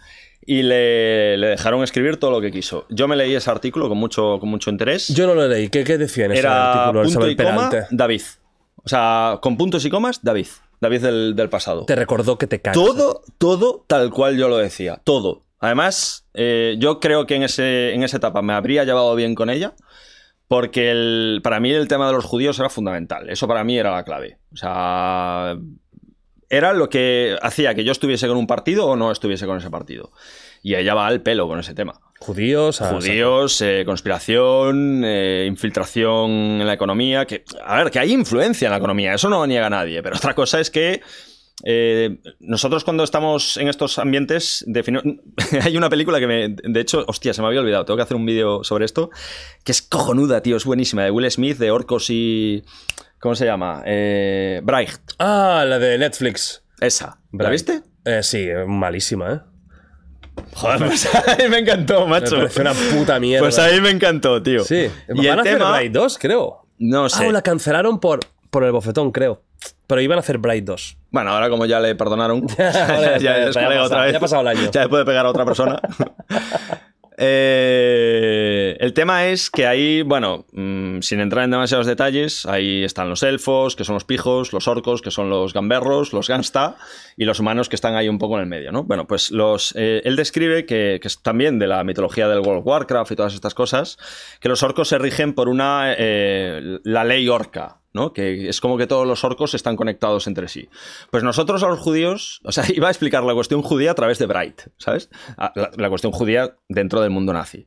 y 0.46 0.62
le, 0.62 1.36
le 1.38 1.46
dejaron 1.48 1.82
escribir 1.82 2.18
todo 2.18 2.30
lo 2.30 2.40
que 2.40 2.50
quiso. 2.50 2.86
Yo 2.90 3.08
me 3.08 3.16
leí 3.16 3.34
ese 3.34 3.50
artículo 3.50 3.88
con 3.88 3.96
mucho, 3.98 4.38
con 4.40 4.48
mucho 4.50 4.70
interés. 4.70 5.08
Yo 5.08 5.26
no 5.26 5.34
lo 5.34 5.48
leí. 5.48 5.68
¿Qué, 5.70 5.84
qué 5.84 5.96
decía 5.96 6.26
en 6.26 6.32
ese 6.32 6.40
Era 6.40 6.72
artículo 6.72 7.02
punto 7.04 7.10
Isabel 7.10 7.30
y 7.30 7.36
coma, 7.36 7.70
Peralta? 7.70 7.88
David. 7.90 8.22
O 8.84 8.88
sea, 8.88 9.38
con 9.40 9.56
puntos 9.56 9.84
y 9.86 9.90
comas, 9.90 10.22
David. 10.22 10.48
David 10.80 11.00
del, 11.00 11.34
del 11.34 11.48
pasado. 11.48 11.86
Te 11.86 11.96
recordó 11.96 12.36
que 12.36 12.46
te 12.46 12.60
caes. 12.60 12.74
Todo, 12.74 13.22
todo 13.38 13.84
tal 13.86 14.10
cual 14.10 14.36
yo 14.36 14.48
lo 14.50 14.58
decía. 14.58 15.00
Todo. 15.04 15.40
Además, 15.60 16.26
eh, 16.34 16.76
yo 16.78 17.00
creo 17.00 17.24
que 17.26 17.36
en, 17.36 17.44
ese, 17.44 17.94
en 17.94 18.02
esa 18.02 18.18
etapa 18.18 18.42
me 18.42 18.52
habría 18.52 18.84
llevado 18.84 19.14
bien 19.14 19.34
con 19.34 19.48
ella. 19.48 19.72
Porque 20.54 20.90
el- 20.92 21.40
para 21.42 21.58
mí 21.58 21.72
el 21.72 21.88
tema 21.88 22.06
de 22.06 22.12
los 22.12 22.24
judíos 22.24 22.56
era 22.60 22.68
fundamental. 22.70 23.28
Eso 23.28 23.48
para 23.48 23.64
mí 23.64 23.76
era 23.76 23.90
la 23.90 24.04
clave. 24.04 24.38
O 24.52 24.56
sea, 24.56 25.56
era 26.48 26.72
lo 26.72 26.88
que 26.88 27.36
hacía 27.42 27.74
que 27.74 27.82
yo 27.82 27.90
estuviese 27.90 28.28
con 28.28 28.36
un 28.36 28.46
partido 28.46 28.86
o 28.86 28.94
no 28.94 29.10
estuviese 29.10 29.46
con 29.46 29.58
ese 29.58 29.68
partido. 29.68 30.12
Y 30.62 30.76
ella 30.76 30.94
va 30.94 31.08
al 31.08 31.22
pelo 31.22 31.48
con 31.48 31.58
ese 31.58 31.74
tema. 31.74 32.00
Judíos, 32.20 32.80
a- 32.80 32.90
Judíos, 32.94 33.60
eh, 33.62 33.82
conspiración, 33.84 35.02
eh, 35.04 35.44
infiltración 35.48 36.30
en 36.30 36.66
la 36.66 36.72
economía. 36.74 37.26
Que, 37.26 37.42
a 37.64 37.76
ver, 37.78 37.90
que 37.90 37.98
hay 37.98 38.12
influencia 38.12 38.66
en 38.68 38.70
la 38.72 38.78
economía, 38.78 39.14
eso 39.14 39.28
no 39.28 39.40
lo 39.40 39.46
niega 39.48 39.68
nadie. 39.68 40.02
Pero 40.04 40.16
otra 40.16 40.34
cosa 40.34 40.60
es 40.60 40.70
que 40.70 41.02
eh, 41.64 42.18
nosotros 42.40 42.84
cuando 42.84 43.02
estamos 43.04 43.56
en 43.56 43.68
estos 43.68 43.98
ambientes, 43.98 44.64
hay 45.62 45.76
una 45.76 45.88
película 45.90 46.20
que 46.20 46.26
me... 46.26 46.48
De 46.50 46.80
hecho, 46.80 47.04
hostia, 47.08 47.32
se 47.32 47.40
me 47.40 47.48
había 47.48 47.60
olvidado, 47.60 47.84
tengo 47.84 47.96
que 47.96 48.02
hacer 48.02 48.16
un 48.16 48.26
vídeo 48.26 48.62
sobre 48.64 48.84
esto, 48.84 49.10
que 49.64 49.72
es 49.72 49.82
cojonuda, 49.82 50.42
tío, 50.42 50.56
es 50.56 50.64
buenísima, 50.64 51.04
de 51.04 51.10
Will 51.10 51.30
Smith, 51.30 51.58
de 51.58 51.70
Orcos 51.70 52.10
y... 52.10 52.62
¿Cómo 53.18 53.34
se 53.34 53.46
llama? 53.46 53.82
Eh, 53.86 54.60
Bright. 54.62 55.00
Ah, 55.18 55.64
la 55.66 55.78
de 55.78 55.96
Netflix. 55.96 56.62
Esa. 56.78 57.18
¿La 57.32 57.48
viste? 57.48 57.82
Eh, 58.04 58.22
sí, 58.22 58.46
malísima, 58.66 59.32
¿eh? 59.32 59.40
Joder, 60.52 60.88
pues 60.88 61.08
a 61.14 61.36
mí 61.36 61.48
me 61.48 61.58
encantó, 61.60 62.02
Me 62.04 62.10
macho. 62.20 62.36
pareció 62.36 62.60
una 62.60 62.74
puta 62.74 63.18
mierda. 63.18 63.46
Pues 63.46 63.58
a 63.58 63.68
mí 63.68 63.80
me 63.80 63.90
encantó, 63.90 64.42
tío. 64.42 64.62
Sí. 64.64 64.90
Y 65.08 65.14
Van 65.14 65.24
el 65.24 65.38
a 65.38 65.40
hacer 65.40 65.58
tema... 65.58 65.70
Bright 65.70 65.92
2, 65.92 66.18
creo. 66.18 66.66
No 66.78 67.08
sé. 67.08 67.24
Ah, 67.24 67.28
o 67.28 67.32
la 67.32 67.40
cancelaron 67.40 68.00
por, 68.00 68.20
por 68.50 68.64
el 68.64 68.72
bofetón, 68.72 69.10
creo. 69.10 69.42
Pero 69.86 70.00
iban 70.00 70.16
a 70.18 70.20
hacer 70.20 70.38
Bright 70.38 70.64
2. 70.64 70.96
Bueno, 71.10 71.30
ahora 71.30 71.48
como 71.50 71.66
ya 71.66 71.78
le 71.80 71.94
perdonaron, 71.94 72.46
Ahora 72.58 73.18
ya- 73.18 73.18
ya, 73.18 73.18
ya- 73.18 73.48
es 73.48 73.54
ya 73.54 73.60
ha 73.60 73.64
colega 73.64 73.82
pasado- 73.82 73.84
otra 73.86 74.02
vez. 74.04 74.12
ya 74.12 74.16
ha 74.18 74.20
pasado 74.20 74.42
el 74.42 74.48
año. 74.48 74.70
Ya 74.72 74.82
le 74.82 74.88
puede 74.88 75.04
pegar 75.04 75.26
a 75.26 75.30
otra 75.30 75.44
persona. 75.44 75.80
Eh, 77.16 78.76
el 78.80 78.92
tema 78.92 79.26
es 79.26 79.48
que 79.50 79.66
ahí, 79.68 80.02
bueno, 80.02 80.46
mm, 80.52 81.00
sin 81.00 81.20
entrar 81.20 81.44
en 81.44 81.52
demasiados 81.52 81.86
detalles, 81.86 82.44
ahí 82.46 82.82
están 82.82 83.08
los 83.08 83.22
elfos, 83.22 83.76
que 83.76 83.84
son 83.84 83.94
los 83.94 84.04
pijos, 84.04 84.52
los 84.52 84.66
orcos, 84.66 85.00
que 85.00 85.12
son 85.12 85.30
los 85.30 85.52
gamberros, 85.52 86.12
los 86.12 86.28
gangsta, 86.28 86.76
y 87.16 87.24
los 87.24 87.38
humanos 87.38 87.68
que 87.68 87.76
están 87.76 87.94
ahí 87.94 88.08
un 88.08 88.18
poco 88.18 88.34
en 88.36 88.40
el 88.42 88.46
medio, 88.48 88.72
¿no? 88.72 88.82
Bueno, 88.84 89.06
pues 89.06 89.30
los, 89.30 89.74
eh, 89.76 90.02
él 90.04 90.16
describe 90.16 90.66
que, 90.66 90.98
que 91.00 91.08
es 91.08 91.22
también 91.22 91.58
de 91.60 91.66
la 91.68 91.84
mitología 91.84 92.26
del 92.28 92.40
World 92.40 92.60
of 92.60 92.66
Warcraft 92.66 93.12
y 93.12 93.16
todas 93.16 93.34
estas 93.34 93.54
cosas, 93.54 93.96
que 94.40 94.48
los 94.48 94.62
orcos 94.64 94.88
se 94.88 94.98
rigen 94.98 95.34
por 95.34 95.48
una, 95.48 95.94
eh, 95.96 96.78
la 96.82 97.04
ley 97.04 97.28
orca, 97.28 97.78
Que 98.12 98.48
es 98.48 98.60
como 98.60 98.76
que 98.76 98.88
todos 98.88 99.06
los 99.06 99.22
orcos 99.22 99.54
están 99.54 99.76
conectados 99.76 100.26
entre 100.26 100.48
sí. 100.48 100.68
Pues 101.12 101.22
nosotros 101.22 101.62
a 101.62 101.68
los 101.68 101.78
judíos, 101.78 102.40
o 102.44 102.50
sea, 102.50 102.64
iba 102.74 102.88
a 102.88 102.90
explicar 102.90 103.22
la 103.22 103.34
cuestión 103.34 103.62
judía 103.62 103.92
a 103.92 103.94
través 103.94 104.18
de 104.18 104.26
Bright, 104.26 104.62
¿sabes? 104.78 105.10
La, 105.76 105.88
cuestión 105.88 106.12
judía 106.12 106.56
dentro 106.68 107.00
del 107.00 107.10
mundo 107.10 107.32
nazi. 107.32 107.66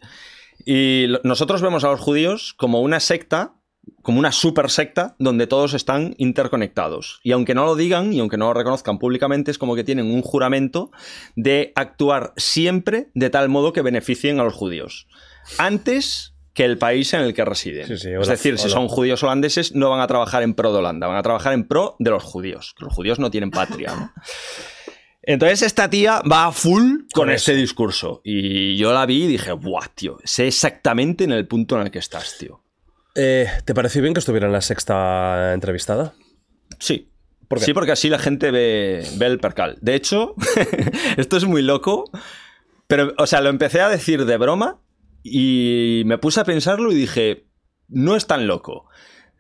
Y 0.66 1.08
nosotros 1.24 1.62
vemos 1.62 1.86
a 1.86 1.91
los 1.91 2.02
judíos 2.02 2.54
como 2.58 2.82
una 2.82 2.99
secta, 2.99 3.54
como 4.02 4.20
una 4.20 4.34
super 4.34 4.70
secta, 4.70 5.16
donde 5.18 5.48
todos 5.48 5.74
están 5.74 6.14
interconectados. 6.18 7.22
Y 7.24 7.32
aunque 7.32 7.56
no 7.56 7.64
lo 7.64 7.76
digan 7.76 8.12
y 8.12 8.20
aunque 8.20 8.38
no 8.38 8.48
lo 8.48 8.54
reconozcan 8.54 8.99
públicamente, 8.99 9.52
es 9.52 9.58
como 9.58 9.76
que 9.76 9.86
tienen 9.86 10.08
un 10.08 10.24
juramento 10.24 10.91
de 11.38 11.72
actuar 11.76 12.34
siempre 12.36 13.12
de 13.14 13.30
tal 13.30 13.48
modo 13.48 13.72
que 13.72 13.82
beneficien 13.82 14.41
a 14.41 14.44
los 14.44 14.54
judíos. 14.54 15.08
Antes 15.58 16.37
que 16.58 16.66
el 16.66 16.80
país 16.80 17.14
en 17.14 17.22
el 17.22 17.36
que 17.36 17.46
residen. 17.46 17.86
Sí, 17.86 17.98
sí, 17.98 18.10
es 18.10 18.18
hola, 18.18 18.32
decir, 18.32 18.58
si 18.58 18.68
son 18.68 18.88
judíos 18.88 19.22
holandeses, 19.22 19.76
no 19.76 19.92
van 19.92 20.02
a 20.02 20.08
trabajar 20.08 20.42
en 20.42 20.56
pro 20.56 20.72
de 20.74 20.80
Holanda, 20.80 21.06
van 21.06 21.18
a 21.18 21.22
trabajar 21.22 21.54
en 21.54 21.68
pro 21.68 21.96
de 22.00 22.10
los 22.10 22.24
judíos. 22.24 22.74
Los 22.80 22.92
judíos 22.92 23.20
no 23.20 23.30
tienen 23.30 23.52
patria, 23.52 23.96
¿no? 23.96 24.12
Entonces 25.22 25.62
esta 25.62 25.88
tía 25.88 26.24
va 26.24 26.48
a 26.48 26.52
full 26.52 26.81
con, 27.14 27.26
Con 27.26 27.30
este 27.30 27.54
discurso. 27.54 28.22
Y 28.23 28.76
yo 28.76 28.91
la 28.91 29.06
vi 29.06 29.26
y 29.26 29.28
dije, 29.28 29.52
buah, 29.52 29.88
tío, 29.94 30.18
sé 30.23 30.48
exactamente 30.48 31.26
en 31.26 31.31
el 31.31 31.46
punto 31.46 31.76
en 31.76 31.84
el 31.84 31.91
que 31.91 31.99
estás, 31.99 32.38
tío. 32.40 32.64
Eh, 33.14 33.48
¿Te 33.64 33.76
pareció 33.76 34.02
bien 34.02 34.15
que 34.15 34.20
estuviera 34.20 34.48
en 34.48 34.54
la 34.54 34.62
sexta 34.62 35.54
entrevistada? 35.54 36.15
Sí. 36.80 37.12
¿Por? 37.48 37.60
Sí, 37.60 37.73
porque 37.73 37.91
así 37.91 38.10
la 38.10 38.18
gente 38.18 38.49
ve, 38.49 39.06
ve 39.18 39.28
el 39.28 39.40
percal. 39.40 39.78
De 39.81 39.94
hecho, 39.94 40.34
esto 41.18 41.38
es 41.38 41.46
muy 41.46 41.62
loco, 41.62 42.10
pero, 42.88 43.14
o 43.20 43.28
sea, 43.28 43.41
lo 43.41 43.49
empecé 43.49 43.81
a 43.81 43.90
decir 43.90 44.26
de 44.26 44.38
broma 44.38 44.80
y 45.31 46.04
me 46.06 46.18
puse 46.18 46.39
a 46.39 46.46
pensarlo 46.46 46.91
y 46.91 46.96
dije, 46.96 47.47
no 47.88 48.15
es 48.15 48.28
tan 48.28 48.47
loco 48.47 48.86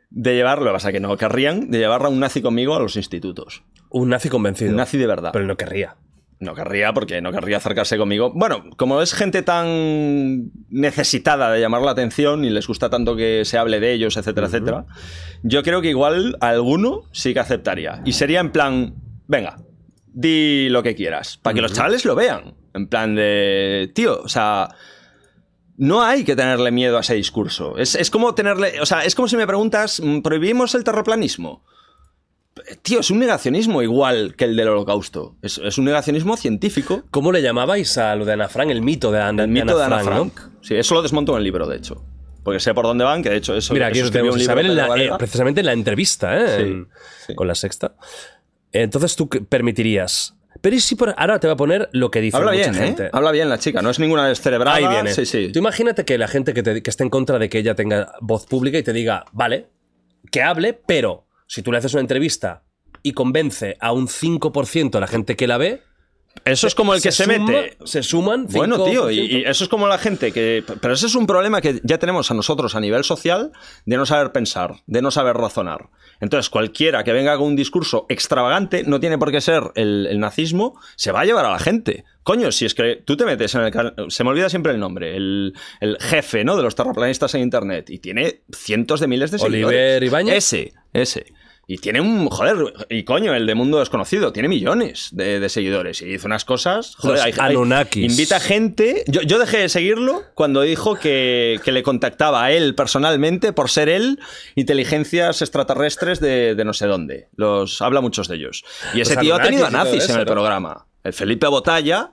de 0.09 0.35
llevarlo, 0.35 0.71
pasa 0.71 0.89
es 0.89 0.93
que 0.93 0.99
no 0.99 1.17
querrían, 1.17 1.69
de 1.69 1.79
llevar 1.79 2.03
a 2.05 2.09
un 2.09 2.19
nazi 2.19 2.41
conmigo 2.41 2.75
a 2.75 2.79
los 2.79 2.95
institutos. 2.95 3.63
Un 3.89 4.09
nazi 4.09 4.29
convencido. 4.29 4.71
Un 4.71 4.77
nazi 4.77 4.97
de 4.97 5.07
verdad. 5.07 5.31
Pero 5.33 5.45
no 5.45 5.57
querría. 5.57 5.97
No 6.39 6.53
querría 6.53 6.93
porque 6.93 7.19
no 7.19 7.31
querría 7.31 7.57
acercarse 7.57 7.97
conmigo. 7.97 8.31
Bueno, 8.33 8.65
como 8.77 9.01
es 9.01 9.13
gente 9.13 9.41
tan 9.41 10.51
necesitada 10.69 11.51
de 11.51 11.59
llamar 11.59 11.81
la 11.81 11.91
atención 11.91 12.45
y 12.45 12.51
les 12.51 12.67
gusta 12.67 12.89
tanto 12.89 13.15
que 13.15 13.43
se 13.43 13.57
hable 13.57 13.79
de 13.79 13.93
ellos, 13.93 14.17
etcétera, 14.17 14.47
etcétera, 14.47 14.85
yo 15.41 15.63
creo 15.63 15.81
que 15.81 15.89
igual 15.89 16.37
alguno 16.39 17.03
sí 17.11 17.33
que 17.33 17.39
aceptaría. 17.39 18.01
Y 18.05 18.13
sería 18.13 18.39
en 18.39 18.51
plan, 18.51 18.93
venga, 19.27 19.57
di 20.05 20.69
lo 20.69 20.83
que 20.83 20.95
quieras, 20.95 21.37
para 21.37 21.55
que 21.55 21.61
los 21.61 21.73
chavales 21.73 22.05
lo 22.05 22.13
vean. 22.13 22.53
En 22.75 22.87
plan 22.87 23.15
de, 23.15 23.91
tío, 23.95 24.21
o 24.21 24.29
sea, 24.29 24.69
no 25.77 26.01
hay 26.01 26.23
que 26.23 26.35
tenerle 26.35 26.71
miedo 26.71 26.97
a 26.97 27.01
ese 27.01 27.13
discurso. 27.15 27.77
Es, 27.77 27.95
es 27.95 28.09
como 28.09 28.33
tenerle, 28.35 28.81
o 28.81 28.85
sea, 28.85 29.05
es 29.05 29.15
como 29.15 29.27
si 29.27 29.37
me 29.37 29.47
preguntas, 29.47 30.01
¿prohibimos 30.23 30.73
el 30.75 30.83
terraplanismo? 30.83 31.63
Tío, 32.81 33.01
es 33.01 33.11
un 33.11 33.19
negacionismo 33.19 33.83
igual 33.83 34.33
que 34.35 34.45
el 34.45 34.55
del 34.55 34.67
holocausto. 34.69 35.35
Es, 35.43 35.59
es 35.59 35.77
un 35.77 35.85
negacionismo 35.85 36.35
científico. 36.37 37.03
¿Cómo 37.11 37.31
le 37.31 37.41
llamabais 37.43 37.97
a 37.99 38.15
lo 38.15 38.25
de 38.25 38.33
Ana 38.33 38.49
Frank? 38.49 38.71
El 38.71 38.81
mito 38.81 39.11
de 39.11 39.21
Ana, 39.21 39.43
El 39.43 39.49
mito 39.49 39.77
de 39.77 39.83
Ana 39.85 39.99
Frank, 39.99 40.33
Frank. 40.33 40.51
¿no? 40.55 40.59
Sí, 40.63 40.75
eso 40.75 40.95
lo 40.95 41.03
desmonto 41.03 41.33
en 41.33 41.37
el 41.37 41.43
libro, 41.43 41.67
de 41.67 41.77
hecho. 41.77 42.03
Porque 42.43 42.59
sé 42.59 42.73
por 42.73 42.85
dónde 42.85 43.03
van, 43.03 43.21
que 43.21 43.29
de 43.29 43.35
hecho 43.37 43.55
eso 43.55 43.73
Mira, 43.73 43.87
aquí 43.87 44.01
lo 44.01 44.09
tenemos 44.09 44.39
Isabel 44.41 44.67
en 44.71 44.75
Pedro 44.75 44.95
la- 44.95 45.03
eh, 45.03 45.11
precisamente 45.19 45.59
en 45.59 45.65
la 45.67 45.73
entrevista, 45.73 46.35
¿eh? 46.35 46.55
Sí, 46.57 46.63
En- 46.63 46.87
sí. 47.27 47.35
Con 47.35 47.47
la 47.47 47.53
sexta. 47.55 47.93
Entonces 48.71 49.15
tú 49.15 49.29
permitirías. 49.29 50.33
Pero 50.61 50.75
¿y 50.75 50.79
si 50.79 50.95
por 50.95 51.13
ahora 51.17 51.39
te 51.39 51.47
va 51.47 51.53
a 51.53 51.57
poner 51.57 51.89
lo 51.93 52.09
que 52.11 52.21
dice 52.21 52.37
Habla 52.37 52.51
mucha 52.51 52.71
bien, 52.71 52.81
¿eh? 52.83 52.85
gente? 52.87 53.09
Habla 53.13 53.31
bien 53.31 53.49
la 53.49 53.59
chica, 53.59 53.81
no 53.81 53.89
es 53.89 53.99
ninguna 53.99 54.27
descerebrada. 54.27 54.77
Ahí 54.77 54.87
viene. 54.87 55.13
Sí, 55.13 55.25
sí. 55.25 55.51
Tú 55.51 55.59
imagínate 55.59 56.05
que 56.05 56.17
la 56.17 56.27
gente 56.27 56.53
que, 56.53 56.63
te- 56.63 56.81
que 56.83 56.89
esté 56.89 57.03
en 57.03 57.09
contra 57.09 57.39
de 57.39 57.49
que 57.49 57.59
ella 57.59 57.75
tenga 57.75 58.13
voz 58.21 58.45
pública 58.45 58.77
y 58.77 58.83
te 58.83 58.93
diga, 58.93 59.25
vale, 59.31 59.67
que 60.31 60.41
hable, 60.41 60.73
pero 60.73 61.27
si 61.47 61.61
tú 61.61 61.71
le 61.71 61.77
haces 61.77 61.93
una 61.93 62.01
entrevista 62.01 62.63
y 63.03 63.13
convence 63.13 63.77
a 63.79 63.91
un 63.93 64.07
5% 64.07 64.91
de 64.91 64.99
la 64.99 65.07
gente 65.07 65.35
que 65.35 65.47
la 65.47 65.57
ve, 65.57 65.81
Eso 66.45 66.67
es 66.67 66.75
como 66.75 66.93
el 66.93 67.01
que 67.01 67.11
se, 67.11 67.25
suma- 67.25 67.37
mete. 67.45 67.77
Se 67.85 68.03
suman. 68.03 68.47
Bueno, 68.47 68.83
tío, 68.85 69.09
y, 69.11 69.17
5%. 69.19 69.29
y 69.29 69.43
eso 69.45 69.63
es 69.63 69.69
como 69.69 69.87
la 69.87 69.97
gente 69.97 70.31
que. 70.31 70.63
Pero 70.81 70.93
ese 70.93 71.07
es 71.07 71.15
un 71.15 71.27
problema 71.27 71.61
que 71.61 71.79
ya 71.83 71.97
tenemos 71.97 72.31
a 72.31 72.33
nosotros 72.33 72.75
a 72.75 72.79
nivel 72.79 73.03
social 73.03 73.51
de 73.85 73.97
no 73.97 74.05
saber 74.05 74.31
pensar, 74.31 74.75
de 74.85 75.01
no 75.01 75.11
saber 75.11 75.35
razonar. 75.35 75.89
Entonces, 76.19 76.49
cualquiera 76.49 77.03
que 77.03 77.13
venga 77.13 77.37
con 77.37 77.47
un 77.47 77.55
discurso 77.55 78.05
extravagante, 78.09 78.83
no 78.85 78.99
tiene 78.99 79.17
por 79.19 79.31
qué 79.31 79.39
ser 79.39 79.63
el, 79.75 80.07
el 80.09 80.19
nazismo, 80.19 80.79
se 80.95 81.11
va 81.11 81.21
a 81.21 81.25
llevar 81.25 81.45
a 81.45 81.51
la 81.51 81.59
gente. 81.59 82.05
Coño, 82.23 82.51
si 82.51 82.65
es 82.65 82.73
que 82.73 82.95
tú 83.05 83.15
te 83.15 83.25
metes 83.25 83.53
en 83.55 83.61
el. 83.61 83.93
Se 84.09 84.23
me 84.23 84.31
olvida 84.31 84.49
siempre 84.49 84.71
el 84.73 84.79
nombre, 84.79 85.15
el, 85.15 85.53
el 85.79 85.97
jefe 85.99 86.43
¿no? 86.43 86.57
de 86.57 86.63
los 86.63 86.75
terraplanistas 86.75 87.33
en 87.35 87.41
internet, 87.41 87.89
y 87.89 87.99
tiene 87.99 88.41
cientos 88.51 88.99
de 88.99 89.07
miles 89.07 89.31
de 89.31 89.37
Oliver 89.37 89.69
seguidores. 89.69 90.03
Ibáñez. 90.09 90.35
Ese, 90.35 90.73
ese. 90.93 91.25
Y 91.69 91.79
tiene 91.79 91.99
un. 91.99 92.29
Joder, 92.29 92.73
y 92.89 93.03
coño, 93.03 93.33
el 93.35 93.45
de 93.45 93.53
Mundo 93.53 93.79
Desconocido, 93.79 94.31
tiene 94.31 94.47
millones 94.47 95.09
de, 95.11 95.41
de 95.41 95.49
seguidores. 95.49 96.01
Y 96.01 96.05
dice 96.05 96.25
unas 96.25 96.45
cosas. 96.45 96.95
Joder, 96.95 97.19
hay- 97.25 97.31
hay- 97.31 97.53
invita 98.05 98.39
gente. 98.39 99.03
Yo, 99.07 99.21
yo 99.21 99.37
dejé 99.37 99.57
de 99.57 99.67
seguirlo 99.69 100.23
cuando 100.33 100.61
dijo 100.61 100.95
que, 100.95 101.59
que 101.65 101.73
le 101.73 101.83
contactaba 101.83 102.45
a 102.45 102.51
él 102.53 102.73
personalmente 102.73 103.51
por 103.51 103.69
ser 103.69 103.89
él 103.89 104.17
inteligencias 104.55 105.41
extraterrestres 105.41 106.19
de, 106.19 106.55
de 106.55 106.65
no 106.65 106.73
sé 106.73 106.87
dónde. 106.87 107.27
Los 107.35 107.81
habla 107.81 108.01
muchos 108.01 108.27
de 108.27 108.35
ellos. 108.35 108.63
Y 108.93 109.01
ese 109.01 109.15
tío 109.17 109.35
ha 109.35 109.41
tenido 109.41 109.65
a 109.65 109.69
nazis 109.71 110.09
en 110.09 110.19
el 110.19 110.25
programa. 110.25 110.85
El 111.03 111.13
Felipe 111.13 111.47
Botalla. 111.47 112.11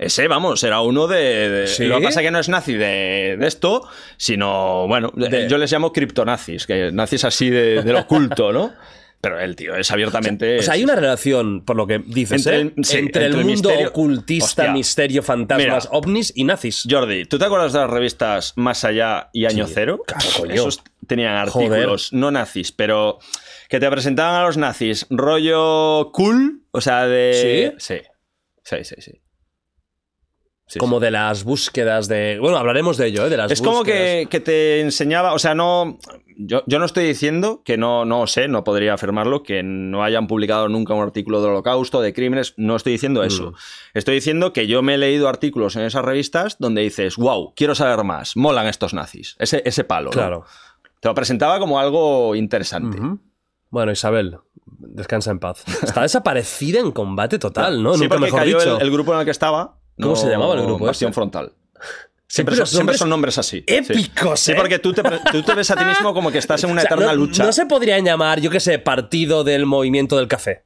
Ese, 0.00 0.28
vamos, 0.28 0.62
era 0.64 0.80
uno 0.80 1.06
de. 1.06 1.48
de- 1.50 1.66
¿Sí? 1.66 1.84
Lo 1.84 1.98
que 1.98 2.04
pasa 2.04 2.20
es 2.20 2.26
que 2.26 2.30
no 2.30 2.38
es 2.40 2.48
nazi 2.48 2.72
de, 2.72 3.36
de 3.38 3.46
esto, 3.46 3.86
sino, 4.16 4.88
bueno, 4.88 5.12
De- 5.14 5.46
yo 5.48 5.58
les 5.58 5.70
llamo 5.70 5.92
criptonazis, 5.92 6.66
que 6.66 6.90
nazis 6.90 7.24
así 7.24 7.50
de, 7.50 7.82
del 7.82 7.96
oculto, 7.96 8.50
¿no? 8.52 8.72
Pero 9.22 9.38
el 9.38 9.54
tío 9.54 9.76
es 9.76 9.90
abiertamente. 9.90 10.58
O 10.60 10.62
sea, 10.62 10.72
hay 10.72 10.82
una 10.82 10.94
relación, 10.96 11.62
por 11.66 11.76
lo 11.76 11.86
que 11.86 11.98
dices, 11.98 12.46
Entre 12.46 12.56
¿eh? 12.68 12.72
el- 12.74 12.84
sí, 12.86 12.96
entre 12.96 13.26
el 13.26 13.32
entre 13.32 13.40
el 13.42 13.46
mundo 13.46 13.68
misterio- 13.68 13.88
ocultista, 13.90 14.46
Hostia. 14.62 14.72
misterio, 14.72 15.22
fantasmas, 15.22 15.84
Mira. 15.84 15.98
ovnis 15.98 16.32
y 16.34 16.44
nazis. 16.44 16.88
Jordi, 16.90 17.26
¿tú 17.26 17.38
te 17.38 17.44
acuerdas 17.44 17.74
de 17.74 17.80
las 17.80 17.90
revistas 17.90 18.54
Más 18.56 18.82
Allá 18.84 19.28
y 19.34 19.44
Año 19.44 19.66
Sí, 19.66 19.72
Cero? 19.74 20.00
claro. 20.06 20.50
Esos 20.50 20.82
tenían 21.06 21.46
Joder. 21.50 21.70
artículos 21.72 22.14
no 22.14 22.30
nazis, 22.30 22.72
pero 22.72 23.18
que 23.68 23.78
te 23.78 23.90
presentaban 23.90 24.40
a 24.40 24.46
los 24.46 24.56
nazis 24.56 25.06
rollo 25.10 26.10
cool, 26.12 26.62
o 26.70 26.80
sea, 26.80 27.06
de... 27.06 27.74
Sí, 27.78 28.00
sí, 28.64 28.76
sí, 28.84 28.84
sí. 28.84 28.94
Sí, 29.02 29.20
como 30.78 30.98
sí. 30.98 31.04
de 31.04 31.10
las 31.10 31.44
búsquedas 31.44 32.08
de. 32.08 32.38
Bueno, 32.40 32.56
hablaremos 32.58 32.96
de 32.96 33.06
ello, 33.06 33.26
¿eh? 33.26 33.30
De 33.30 33.36
las 33.36 33.50
Es 33.50 33.62
como 33.62 33.82
que, 33.82 34.28
que 34.30 34.40
te 34.40 34.80
enseñaba, 34.80 35.32
o 35.32 35.38
sea, 35.38 35.54
no... 35.54 35.98
Yo, 36.42 36.62
yo 36.66 36.78
no 36.78 36.86
estoy 36.86 37.04
diciendo 37.04 37.60
que 37.66 37.76
no, 37.76 38.06
no 38.06 38.26
sé, 38.26 38.48
no 38.48 38.64
podría 38.64 38.94
afirmarlo, 38.94 39.42
que 39.42 39.62
no 39.62 40.02
hayan 40.02 40.26
publicado 40.26 40.70
nunca 40.70 40.94
un 40.94 41.02
artículo 41.02 41.42
del 41.42 41.50
holocausto, 41.50 42.00
de 42.00 42.14
crímenes, 42.14 42.54
no 42.56 42.76
estoy 42.76 42.92
diciendo 42.92 43.22
eso. 43.22 43.50
Mm. 43.50 43.54
Estoy 43.92 44.14
diciendo 44.14 44.54
que 44.54 44.66
yo 44.66 44.80
me 44.80 44.94
he 44.94 44.98
leído 44.98 45.28
artículos 45.28 45.76
en 45.76 45.82
esas 45.82 46.02
revistas 46.02 46.56
donde 46.58 46.80
dices, 46.80 47.16
wow, 47.16 47.52
quiero 47.54 47.74
saber 47.74 48.04
más, 48.04 48.38
molan 48.38 48.68
estos 48.68 48.94
nazis, 48.94 49.36
ese, 49.38 49.62
ese 49.66 49.84
palo. 49.84 50.06
¿no? 50.06 50.12
Claro. 50.12 50.44
Te 51.00 51.08
lo 51.08 51.14
presentaba 51.14 51.58
como 51.58 51.78
algo 51.78 52.34
interesante. 52.34 52.98
Bueno, 53.68 53.92
Isabel, 53.92 54.38
descansa 54.78 55.30
en 55.30 55.40
paz. 55.40 55.64
Está 55.82 56.02
desaparecida 56.02 56.80
en 56.80 56.90
combate 56.92 57.38
total, 57.38 57.82
¿no? 57.82 57.94
sí, 57.94 58.00
Nunca 58.00 58.14
porque 58.14 58.24
mejor 58.26 58.40
cayó 58.40 58.58
dicho. 58.58 58.76
el, 58.76 58.82
el 58.82 58.90
grupo 58.90 59.12
en 59.12 59.20
el 59.20 59.24
que 59.26 59.30
estaba. 59.30 59.79
¿Cómo 60.00 60.16
se 60.16 60.28
llamaba 60.28 60.54
el 60.54 60.62
grupo 60.62 60.88
ese? 60.90 61.12
Frontal. 61.12 61.52
Siempre 62.26 62.54
son, 62.54 62.66
siempre 62.66 62.78
nombres 62.84 62.98
son 62.98 63.08
nombres 63.10 63.38
así. 63.38 63.64
épicos, 63.66 64.38
Sí, 64.38 64.52
¿eh? 64.52 64.54
Sí, 64.54 64.60
porque 64.60 64.78
tú 64.78 64.92
te, 64.92 65.02
pre- 65.02 65.18
tú 65.32 65.42
te 65.42 65.52
ves 65.54 65.68
a 65.72 65.76
ti 65.76 65.84
mismo 65.84 66.14
como 66.14 66.30
que 66.30 66.38
estás 66.38 66.62
en 66.62 66.70
una 66.70 66.80
O 66.82 66.82
sea, 66.82 66.94
eterna 66.94 67.12
no, 67.12 67.16
lucha. 67.18 67.44
No 67.44 67.52
se 67.52 67.66
podrían 67.66 68.04
llamar, 68.04 68.40
yo 68.40 68.50
qué 68.50 68.60
sé, 68.60 68.78
partido 68.78 69.42
del 69.42 69.66
movimiento 69.66 70.16
del 70.16 70.28
café. 70.28 70.62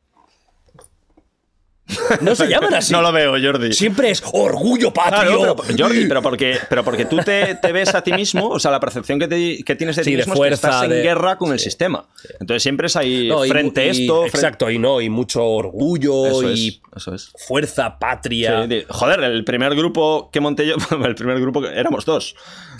No 2.23 2.35
se 2.35 2.47
llaman 2.49 2.73
así. 2.75 2.93
No 2.93 3.03
lo 3.03 3.13
veo, 3.13 3.33
Jordi. 3.41 3.73
Siempre 3.75 4.11
es 4.11 4.23
orgullo 4.33 4.93
patrio. 4.93 5.39
Claro, 5.39 5.57
pero, 5.57 5.77
Jordi, 5.79 6.07
pero 6.07 6.23
porque, 6.23 6.59
pero 6.69 6.83
porque 6.83 7.05
tú 7.05 7.19
te, 7.19 7.57
te 7.57 7.73
ves 7.73 7.95
a 7.95 8.03
ti 8.03 8.13
mismo, 8.13 8.49
o 8.49 8.59
sea, 8.59 8.71
la 8.71 8.81
percepción 8.81 9.19
que, 9.19 9.29
te- 9.29 9.63
que 9.63 9.75
tienes 9.77 9.97
de 9.97 10.05
Sí, 10.05 10.11
ti 10.11 10.17
de 10.17 10.25
mismo 10.25 10.43
es 10.45 10.49
que 10.49 10.55
estás 10.55 10.83
en 10.85 10.91
guerra 10.91 11.37
con 11.37 11.53
el 11.53 11.59
sistema. 11.59 12.07
Entonces 12.41 12.63
siempre 12.63 12.87
es 12.87 12.97
ahí 12.97 13.29
No, 13.29 13.43
frente 13.43 13.87
y- 13.87 13.91
esto. 13.91 14.21
frente- 14.23 14.37
Exacto, 14.39 14.71
y 14.71 14.79
no, 14.79 15.01
y 15.03 15.11
mucho 15.11 15.45
orgullo 15.45 16.27
Eso 16.27 16.51
y 16.51 16.69
es, 16.69 16.81
eso 16.97 17.15
es. 17.15 17.33
fuerza 17.47 17.99
patria. 17.99 18.67
Joder, 18.89 19.21
el 19.25 19.45
primer 19.45 19.75
grupo 19.77 20.31
que 20.33 20.41
monté 20.41 20.67
yo, 20.67 20.77
el 21.05 21.15
primer 21.15 21.39
grupo 21.41 21.61
que 21.61 21.69
éramos 21.69 22.05
dos. 22.07 22.35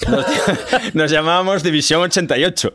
Nos, 0.09 0.25
nos 0.95 1.11
llamábamos 1.11 1.63
División 1.63 2.01
88. 2.03 2.75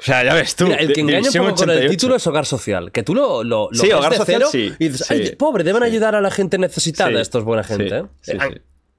O 0.00 0.02
sea, 0.02 0.24
ya 0.24 0.34
ves 0.34 0.56
tú. 0.56 0.64
Mira, 0.64 0.76
el 0.78 0.92
que 0.92 1.00
engaña 1.00 1.28
un 1.28 1.46
poco 1.48 1.54
con 1.56 1.70
el 1.70 1.76
88. 1.76 1.90
título 1.90 2.16
es 2.16 2.26
hogar 2.26 2.46
social. 2.46 2.90
Que 2.90 3.02
tú 3.02 3.14
lo, 3.14 3.44
lo, 3.44 3.68
lo 3.70 3.78
Sí, 3.78 3.92
hogar 3.92 4.10
de 4.12 4.16
social, 4.18 4.38
cero 4.40 4.48
sí, 4.50 4.72
y 4.78 4.88
dices, 4.88 5.06
sí. 5.06 5.14
"Ay, 5.14 5.36
pobre, 5.36 5.62
deben 5.64 5.82
ayudar 5.82 6.14
a 6.14 6.20
la 6.20 6.30
gente 6.30 6.58
necesitada. 6.58 7.20
Esto 7.20 7.38
es 7.38 7.44
buena 7.44 7.62
gente. 7.62 7.98
¿eh? 7.98 8.38
Ah. 8.38 8.48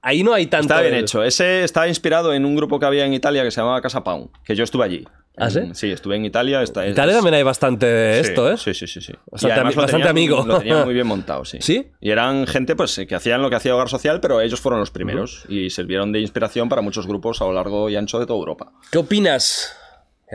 Ahí 0.04 0.24
no 0.24 0.34
hay 0.34 0.48
tanto. 0.48 0.74
Está 0.74 0.82
bien 0.82 0.94
el- 0.96 1.04
hecho. 1.04 1.24
Ese 1.24 1.64
estaba 1.64 1.88
inspirado 1.88 2.34
en 2.34 2.46
un 2.46 2.56
grupo 2.56 2.80
que 2.80 2.86
había 2.86 3.06
en 3.06 3.14
Italia 3.14 3.44
que 3.44 3.52
se 3.52 3.62
llamaba 3.62 3.82
Casa 3.82 4.04
Pound, 4.04 4.30
que 4.44 4.56
yo 4.56 4.64
estuve 4.64 4.84
allí. 4.86 5.08
¿Ah, 5.38 5.50
sí? 5.50 5.62
Sí, 5.74 5.90
estuve 5.92 6.18
en 6.18 6.26
Italia. 6.26 6.62
Está, 6.62 6.86
En 6.86 6.92
Italia 6.92 7.16
también 7.16 7.36
hay 7.36 7.44
bastante 7.44 7.86
de 7.86 8.20
esto, 8.20 8.52
¿eh? 8.52 8.58
Sí, 8.58 8.74
sí, 8.74 8.86
sí. 8.86 9.00
sí. 9.00 9.14
Bastante 9.32 9.62
ami- 9.62 9.76
bastante 9.76 10.10
amigo. 10.10 10.44
Lo 10.46 10.60
tenían 10.60 10.84
muy 10.84 10.94
bien 10.94 11.08
montado, 11.08 11.46
sí. 11.46 11.58
¿Sí? 11.62 11.88
Y 12.02 12.10
eran 12.12 12.46
gente 12.48 12.76
pues 12.76 13.00
que 13.08 13.16
hacían 13.16 13.42
lo 13.42 13.50
que 13.50 13.56
hacía 13.56 13.74
Hogar 13.74 13.90
Social, 13.90 14.20
pero 14.20 14.42
ellos 14.42 14.60
fueron 14.60 14.80
los 14.82 14.92
primeros 14.92 15.44
y 15.48 15.70
sirvieron 15.70 16.12
de 16.12 16.20
inspiración 16.20 16.68
para 16.68 16.82
muchos 16.82 17.08
grupos 17.08 17.42
a 17.42 17.46
lo 17.46 17.54
largo 17.54 17.90
y 17.90 17.96
ancho 17.96 18.20
de 18.20 18.26
toda 18.26 18.40
Europa. 18.40 18.74
¿Qué 18.92 18.98
opinas? 18.98 19.76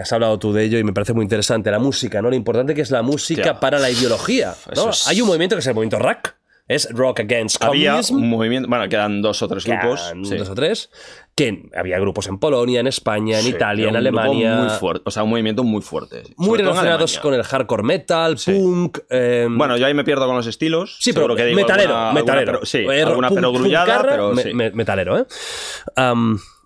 Has 0.01 0.13
hablado 0.13 0.39
tú 0.39 0.53
de 0.53 0.65
ello 0.65 0.79
y 0.79 0.85
me 0.85 0.93
parece 0.93 1.13
muy 1.15 1.23
interesante. 1.23 1.71
La 1.71 1.79
música, 1.79 2.21
¿no? 2.23 2.29
Lo 2.31 2.37
importante 2.37 2.75
que 2.75 2.83
es 2.83 2.91
la 2.91 3.03
música 3.03 3.59
para 3.61 3.79
la 3.79 3.91
ideología. 3.91 4.55
¿no? 4.67 4.73
Eso 4.73 4.91
es- 4.91 5.09
Hay 5.09 5.21
un 5.21 5.27
movimiento 5.29 5.57
que 5.57 5.61
es 5.61 5.67
el 5.67 5.75
movimiento 5.75 5.99
rock. 5.99 6.35
Es 6.69 6.89
Rock 6.91 7.21
Against 7.21 7.63
Había 7.63 7.91
Communism. 7.93 8.17
un 8.17 8.29
movimiento, 8.29 8.69
bueno, 8.69 8.89
quedan 8.89 9.23
dos 9.23 9.41
o 9.41 9.47
tres 9.47 9.65
grupos. 9.65 10.13
Sí. 10.25 10.37
Dos 10.37 10.49
o 10.49 10.55
tres. 10.57 10.91
Que 11.37 11.71
había 11.77 11.97
grupos 12.01 12.27
en 12.27 12.39
Polonia, 12.39 12.81
en 12.81 12.89
España, 12.89 13.37
en 13.39 13.45
Sí, 13.45 13.51
Italia, 13.51 13.89
en 13.89 13.95
Alemania. 13.95 14.57
Muy 14.57 14.71
fuerte, 14.71 15.03
o 15.07 15.11
sea, 15.13 15.23
un 15.23 15.31
movimiento 15.31 15.63
muy 15.63 15.81
fuerte. 15.81 16.25
muy 16.37 16.59
relacionados 16.59 17.21
con 17.21 17.35
el 17.35 17.45
hardcore 17.45 17.85
metal, 17.85 18.37
punk. 18.45 18.99
eh, 19.11 19.47
Bueno, 19.49 19.77
yo 19.77 19.87
ahí 19.87 19.95
me 19.95 20.03
pierdo 20.03 20.27
con 20.27 20.35
los 20.35 20.47
estilos. 20.49 20.97
sí, 21.01 21.13
pero 21.13 21.37
que 21.37 21.45
digo 21.45 21.57
metalero, 21.61 21.95
alguna- 21.97 22.13
metalero. 22.21 22.51
alguna 22.51 22.67
sí, 22.67 22.79
Eh, 22.79 23.03
alguna 23.03 23.29
punk- 23.29 23.39
pero 23.39 24.33
me- 24.35 24.43
sí. 24.43 24.53
me- 24.53 24.71
metalero, 24.73 25.19
¿eh? 25.21 25.25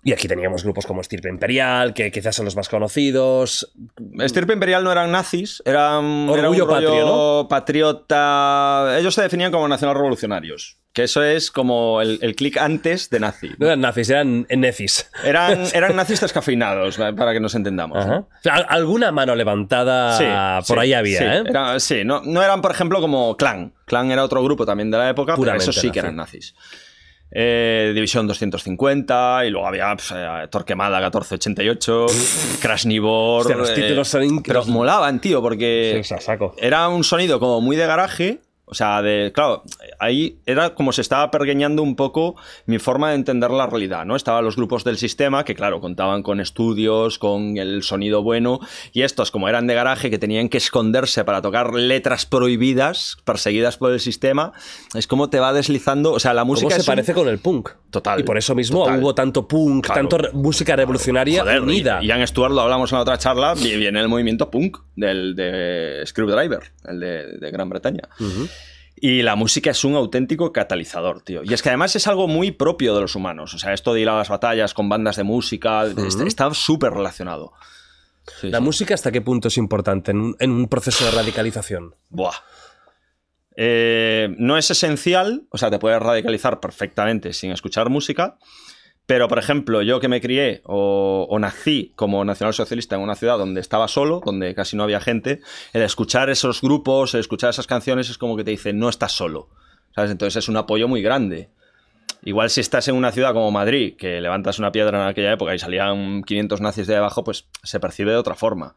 Y 0.03 0.13
aquí 0.13 0.27
teníamos 0.27 0.63
grupos 0.63 0.85
como 0.85 1.01
Estirpe 1.01 1.29
Imperial, 1.29 1.93
que 1.93 2.11
quizás 2.11 2.35
son 2.35 2.45
los 2.45 2.55
más 2.55 2.69
conocidos. 2.69 3.71
Estirpe 4.19 4.53
Imperial 4.53 4.83
no 4.83 4.91
eran 4.91 5.11
nazis, 5.11 5.61
eran 5.65 6.27
era 6.29 6.41
Orgullo 6.49 6.67
patrio, 6.67 7.47
patriota. 7.49 8.97
Ellos 8.97 9.13
se 9.13 9.21
definían 9.21 9.51
como 9.51 9.67
nacional 9.67 9.95
revolucionarios. 9.95 10.77
Que 10.93 11.03
eso 11.03 11.23
es 11.23 11.51
como 11.51 12.01
el, 12.01 12.19
el 12.21 12.35
clic 12.35 12.57
antes 12.57 13.09
de 13.09 13.21
nazi. 13.21 13.49
No 13.59 13.67
eran 13.67 13.79
nazis, 13.79 14.09
eran 14.09 14.45
nezis. 14.49 15.09
Eran, 15.23 15.63
eran 15.73 15.95
nazis 15.95 16.19
descafeinados, 16.19 16.97
para 16.97 17.31
que 17.31 17.39
nos 17.39 17.55
entendamos. 17.55 18.05
alguna 18.67 19.11
mano 19.13 19.33
levantada 19.35 20.17
Sí, 20.17 20.67
por 20.67 20.77
sí, 20.79 20.81
ahí 20.81 20.93
había, 20.93 21.17
sí. 21.19 21.23
¿eh? 21.23 21.43
Era- 21.47 21.79
sí, 21.79 22.03
no, 22.03 22.21
no 22.25 22.43
eran, 22.43 22.61
por 22.61 22.71
ejemplo, 22.71 22.99
como 22.99 23.37
Clan. 23.37 23.73
Clan 23.85 24.11
era 24.11 24.23
otro 24.25 24.43
grupo 24.43 24.65
también 24.65 24.91
de 24.91 24.97
la 24.97 25.09
época, 25.09 25.35
Puramente 25.35 25.63
pero 25.63 25.71
esos 25.71 25.75
sí 25.81 25.87
nazi. 25.87 25.93
que 25.93 25.99
eran 25.99 26.15
nazis. 26.17 26.55
Eh, 27.33 27.91
División 27.95 28.27
250 28.27 29.45
y 29.45 29.49
luego 29.51 29.65
había 29.67 29.95
pues, 29.95 30.11
eh, 30.13 30.47
Torquemada 30.49 30.99
1488, 30.99 32.05
Krasnivor. 32.61 33.41
Hostia, 33.41 33.55
los 33.55 33.73
títulos 33.73 34.07
son 34.07 34.23
inc- 34.23 34.43
Pero 34.45 34.65
molaban, 34.65 35.19
tío, 35.21 35.41
porque 35.41 36.01
Sí, 36.03 36.15
saco. 36.19 36.53
era 36.57 36.87
un 36.89 37.03
sonido 37.03 37.39
como 37.39 37.61
muy 37.61 37.75
de 37.77 37.85
garaje. 37.85 38.39
O 38.71 38.73
sea, 38.73 39.01
de, 39.01 39.33
claro, 39.35 39.63
ahí 39.99 40.37
era 40.45 40.73
como 40.75 40.93
se 40.93 41.01
estaba 41.01 41.29
pergueñando 41.29 41.83
un 41.83 41.97
poco 41.97 42.37
mi 42.67 42.79
forma 42.79 43.09
de 43.09 43.15
entender 43.15 43.51
la 43.51 43.67
realidad, 43.67 44.05
¿no? 44.05 44.15
Estaban 44.15 44.45
los 44.45 44.55
grupos 44.55 44.85
del 44.85 44.97
sistema 44.97 45.43
que, 45.43 45.55
claro, 45.55 45.81
contaban 45.81 46.23
con 46.23 46.39
estudios, 46.39 47.19
con 47.19 47.57
el 47.57 47.83
sonido 47.83 48.23
bueno, 48.23 48.61
y 48.93 49.01
estos, 49.01 49.29
como 49.29 49.49
eran 49.49 49.67
de 49.67 49.73
garaje, 49.73 50.09
que 50.09 50.17
tenían 50.17 50.47
que 50.47 50.57
esconderse 50.57 51.25
para 51.25 51.41
tocar 51.41 51.73
letras 51.73 52.25
prohibidas, 52.25 53.17
perseguidas 53.25 53.75
por 53.75 53.91
el 53.91 53.99
sistema, 53.99 54.53
es 54.95 55.05
como 55.05 55.29
te 55.29 55.41
va 55.41 55.51
deslizando, 55.51 56.13
o 56.13 56.19
sea, 56.21 56.33
la 56.33 56.43
¿Cómo 56.43 56.53
música 56.53 56.75
se 56.75 56.77
es 56.81 56.87
un- 56.87 56.91
parece 56.93 57.13
con 57.13 57.27
el 57.27 57.39
punk? 57.39 57.71
Total. 57.89 58.21
Y 58.21 58.23
por 58.23 58.37
eso 58.37 58.55
mismo 58.55 58.85
total. 58.85 58.99
hubo 59.01 59.13
tanto 59.13 59.49
punk, 59.49 59.85
Claro. 59.87 60.07
tanto 60.07 60.29
música 60.31 60.77
revolucionaria 60.77 61.41
Joder, 61.43 61.59
unida. 61.61 61.99
y 62.01 62.07
Ian 62.07 62.25
Stewart 62.25 62.53
lo 62.53 62.61
hablamos 62.61 62.89
en 62.93 62.95
la 62.99 63.01
otra 63.01 63.17
charla, 63.17 63.53
viene 63.55 63.99
el 63.99 64.07
movimiento 64.07 64.49
punk 64.49 64.77
del 64.95 65.35
de 65.35 66.03
Screwdriver, 66.05 66.71
el 66.87 66.99
de, 67.01 67.37
de 67.37 67.51
Gran 67.51 67.67
Bretaña. 67.69 68.03
Y 69.03 69.23
la 69.23 69.35
música 69.35 69.71
es 69.71 69.83
un 69.83 69.95
auténtico 69.95 70.53
catalizador, 70.53 71.21
tío. 71.23 71.41
Y 71.43 71.53
es 71.55 71.63
que 71.63 71.69
además 71.69 71.95
es 71.95 72.05
algo 72.07 72.27
muy 72.27 72.51
propio 72.51 72.93
de 72.93 73.01
los 73.01 73.15
humanos. 73.15 73.53
O 73.55 73.57
sea, 73.57 73.73
esto 73.73 73.93
de 73.95 74.01
ir 74.01 74.09
a 74.09 74.15
las 74.15 74.29
batallas 74.29 74.75
con 74.75 74.89
bandas 74.89 75.15
de 75.15 75.23
música 75.23 75.85
está- 75.85 76.23
está 76.23 76.53
súper 76.53 76.93
relacionado. 76.93 77.51
Sí, 78.39 78.51
¿La 78.51 78.59
sí. 78.59 78.63
música 78.63 78.93
hasta 78.93 79.11
qué 79.11 79.19
punto 79.21 79.47
es 79.47 79.57
importante 79.57 80.11
en 80.11 80.21
un, 80.21 80.35
en 80.39 80.51
un 80.51 80.67
proceso 80.67 81.03
de 81.03 81.11
radicalización? 81.11 81.95
Buah. 82.09 82.35
Eh, 83.57 84.33
no 84.37 84.57
es 84.57 84.69
esencial, 84.71 85.47
o 85.49 85.57
sea, 85.57 85.69
te 85.71 85.79
puedes 85.79 85.99
radicalizar 85.99 86.59
perfectamente 86.59 87.33
sin 87.33 87.51
escuchar 87.51 87.89
música, 87.89 88.37
pero 89.05 89.27
por 89.27 89.39
ejemplo, 89.39 89.81
yo 89.81 89.99
que 89.99 90.07
me 90.07 90.21
crié 90.21 90.61
o, 90.65 91.37
nací 91.39 91.91
como 91.95 92.23
nacionalsocialista 92.23 92.95
en 92.95 93.01
una 93.01 93.15
ciudad 93.15 93.37
donde 93.37 93.61
estaba 93.61 93.87
solo, 93.87 94.21
donde 94.23 94.55
casi 94.55 94.77
no 94.77 94.83
había 94.83 95.01
gente, 95.01 95.41
el 95.73 95.81
escuchar 95.81 96.29
esos 96.29 96.61
grupos, 96.61 97.13
el 97.13 97.19
escuchar 97.19 97.49
esas 97.49 97.67
canciones 97.67 98.09
es 98.09 98.17
como 98.17 98.37
que 98.37 98.43
te 98.43 98.51
dice, 98.51 98.73
no 98.73 98.89
estás 98.89 99.11
solo. 99.11 99.49
¿Sabes? 99.93 100.11
Entonces 100.11 100.43
es 100.43 100.47
un 100.47 100.55
apoyo 100.55 100.87
muy 100.87 101.01
grande. 101.01 101.49
Igual 102.23 102.49
si 102.49 102.61
estás 102.61 102.87
en 102.87 102.95
una 102.95 103.11
ciudad 103.11 103.33
como 103.33 103.51
Madrid, 103.51 103.95
que 103.97 104.21
levantas 104.21 104.59
una 104.59 104.71
piedra 104.71 105.01
en 105.01 105.07
aquella 105.09 105.33
época 105.33 105.53
y 105.55 105.59
salían 105.59 106.23
500 106.23 106.61
nazis 106.61 106.87
de 106.87 106.95
abajo, 106.95 107.23
pues 107.23 107.47
se 107.63 107.79
percibe 107.79 108.11
de 108.11 108.17
otra 108.17 108.35
forma. 108.35 108.75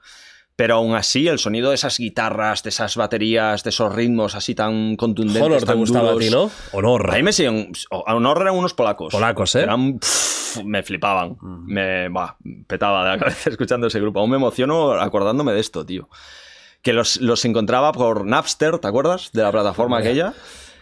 Pero 0.56 0.76
aún 0.76 0.94
así, 0.94 1.26
el 1.26 1.40
sonido 1.40 1.70
de 1.70 1.74
esas 1.74 1.98
guitarras, 1.98 2.62
de 2.62 2.68
esas 2.68 2.96
baterías, 2.96 3.64
de 3.64 3.70
esos 3.70 3.92
ritmos 3.92 4.36
así 4.36 4.54
tan 4.54 4.94
contundentes. 4.94 5.42
Honor 5.42 5.64
te 5.64 5.74
gustaba 5.74 6.12
duros, 6.12 6.24
a 6.24 6.28
ti, 6.28 6.34
¿no? 6.34 6.50
Honor. 6.72 7.10
A 7.10 7.16
mí 7.16 7.22
me 7.24 7.32
siguen. 7.32 7.72
Honor 7.90 8.42
eran 8.42 8.54
unos 8.54 8.72
polacos. 8.72 9.12
Polacos, 9.12 9.56
¿eh? 9.56 9.62
Eran, 9.62 9.98
pff, 9.98 10.62
me 10.64 10.84
flipaban. 10.84 11.36
Me 11.40 12.08
bah, 12.08 12.36
petaba 12.68 13.02
de 13.04 13.10
la 13.10 13.18
cabeza 13.24 13.50
escuchando 13.50 13.88
ese 13.88 13.98
grupo. 13.98 14.20
Aún 14.20 14.30
me 14.30 14.36
emociono 14.36 14.92
acordándome 14.92 15.52
de 15.52 15.60
esto, 15.60 15.84
tío. 15.84 16.08
Que 16.82 16.92
los, 16.92 17.20
los 17.20 17.44
encontraba 17.44 17.90
por 17.90 18.24
Napster, 18.24 18.78
¿te 18.78 18.86
acuerdas? 18.86 19.32
De 19.32 19.42
la 19.42 19.50
plataforma 19.50 19.98
aquella. 19.98 20.34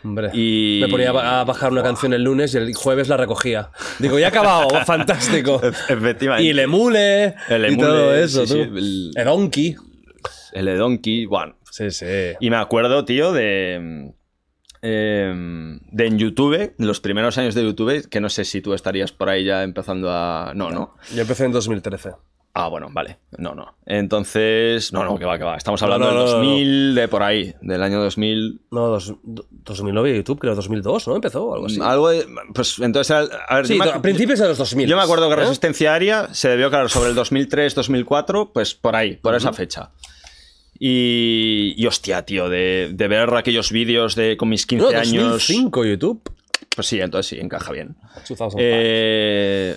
Hombre, 0.05 0.31
Y- 0.35 0.81
me 0.83 0.89
ponía 0.89 1.11
a 1.11 1.45
bajar 1.45 1.71
una 1.73 1.83
canción 1.83 2.13
el 2.13 2.23
lunes 2.25 2.55
y 2.55 2.59
el 2.59 2.75
jueves 2.75 3.09
la 3.09 3.17
recogía. 3.17 3.71
Digo, 3.99 4.19
ya 4.19 4.27
he 4.27 4.29
acabado, 4.29 4.69
fantástico. 4.85 5.61
Efectivamente. 5.63 6.45
Y 6.45 6.51
el 6.51 6.59
emule, 6.59 7.35
El 7.49 7.73
y 7.73 7.77
todo 7.77 8.15
eso, 8.15 8.47
sí, 8.47 8.53
tú. 8.53 8.55
sí, 8.55 8.61
el- 8.61 9.11
El 9.15 9.25
donkey. 9.25 9.77
El 10.53 10.67
de 10.67 10.77
Donkey, 10.77 11.25
bueno. 11.27 11.57
Sí, 11.71 11.91
sí. 11.91 12.05
Y 12.41 12.51
me 12.51 12.57
acuerdo, 12.57 13.05
tío, 13.07 13.33
de. 13.33 14.13
eh, 14.83 15.79
de 15.91 16.07
en 16.07 16.19
YouTube, 16.19 16.75
los 16.79 17.01
primeros 17.01 17.39
años 17.39 17.55
de 17.55 17.63
YouTube, 17.63 18.09
que 18.11 18.21
no 18.21 18.29
sé 18.29 18.45
si 18.45 18.61
tú 18.61 18.75
estarías 18.75 19.13
por 19.13 19.29
ahí 19.31 19.45
ya 19.45 19.63
empezando 19.63 20.11
a. 20.11 20.53
No, 20.55 20.71
no. 20.71 20.95
Yo 21.15 21.23
empecé 21.23 21.45
en 21.47 21.53
2013. 21.53 22.11
Ah, 22.55 22.69
bueno, 22.69 22.89
vale. 22.93 23.17
No, 23.39 23.55
no. 23.55 23.77
Entonces. 23.87 24.93
No, 24.93 25.05
no, 25.05 25.19
que 25.19 25.25
va, 25.25 25.39
que 25.39 25.45
va. 25.45 25.57
Estamos 25.57 25.83
hablando 25.83 26.09
No, 26.09 26.13
no, 26.13 26.19
del 26.19 26.27
no, 26.33 26.33
no. 26.33 26.39
2000, 26.51 26.95
de 26.95 27.09
por 27.09 27.23
ahí, 27.23 27.55
del 27.63 27.83
año 27.83 27.99
2000. 28.03 28.61
No, 28.71 28.89
dos, 28.89 29.15
do- 29.23 29.47
2009 29.51 30.15
YouTube, 30.17 30.39
creo 30.39 30.55
2002, 30.55 31.09
¿no? 31.09 31.15
Empezó 31.15 31.47
o 31.47 31.55
algo 31.55 31.67
así. 31.67 31.79
Algo 31.81 32.11
de. 32.11 32.27
Pues 32.55 32.79
entonces. 32.81 33.11
era- 33.11 33.45
A 33.49 33.57
ver, 33.57 33.67
Sí, 33.67 33.79
me- 33.79 33.89
a 33.89 34.03
principios 34.03 34.39
de 34.39 34.49
los 34.49 34.59
2000. 34.59 34.87
Yo 34.87 34.97
me 34.97 35.03
acuerdo 35.03 35.29
que 35.29 35.35
¿eh? 35.35 35.37
Resistencia 35.39 35.95
Aérea 35.95 36.29
se 36.35 36.51
debió, 36.51 36.69
claro, 36.69 36.91
sobre 36.91 37.09
el 37.09 37.17
2003-2004, 37.17 38.51
pues 38.53 38.75
por 38.75 38.97
ahí, 38.97 39.17
por 39.17 39.35
esa 39.35 39.55
fecha. 39.55 39.91
Y, 40.79 41.75
y 41.77 41.87
hostia, 41.87 42.23
tío, 42.27 42.49
de, 42.49 42.91
de 42.93 43.09
ver 43.09 43.33
aquellos 43.35 43.71
vídeos 43.73 44.15
de 44.15 44.37
con 44.37 44.49
mis 44.49 44.67
15 44.67 44.93
No, 44.93 44.99
años. 45.01 45.25
2005 45.33 45.85
YouTube. 45.85 46.23
Pues 46.75 46.87
sí, 46.87 47.01
entonces 47.01 47.29
sí, 47.31 47.39
encaja 47.43 47.73
bien. 47.73 47.97
2005. 48.29 48.57
Eh, 48.59 49.77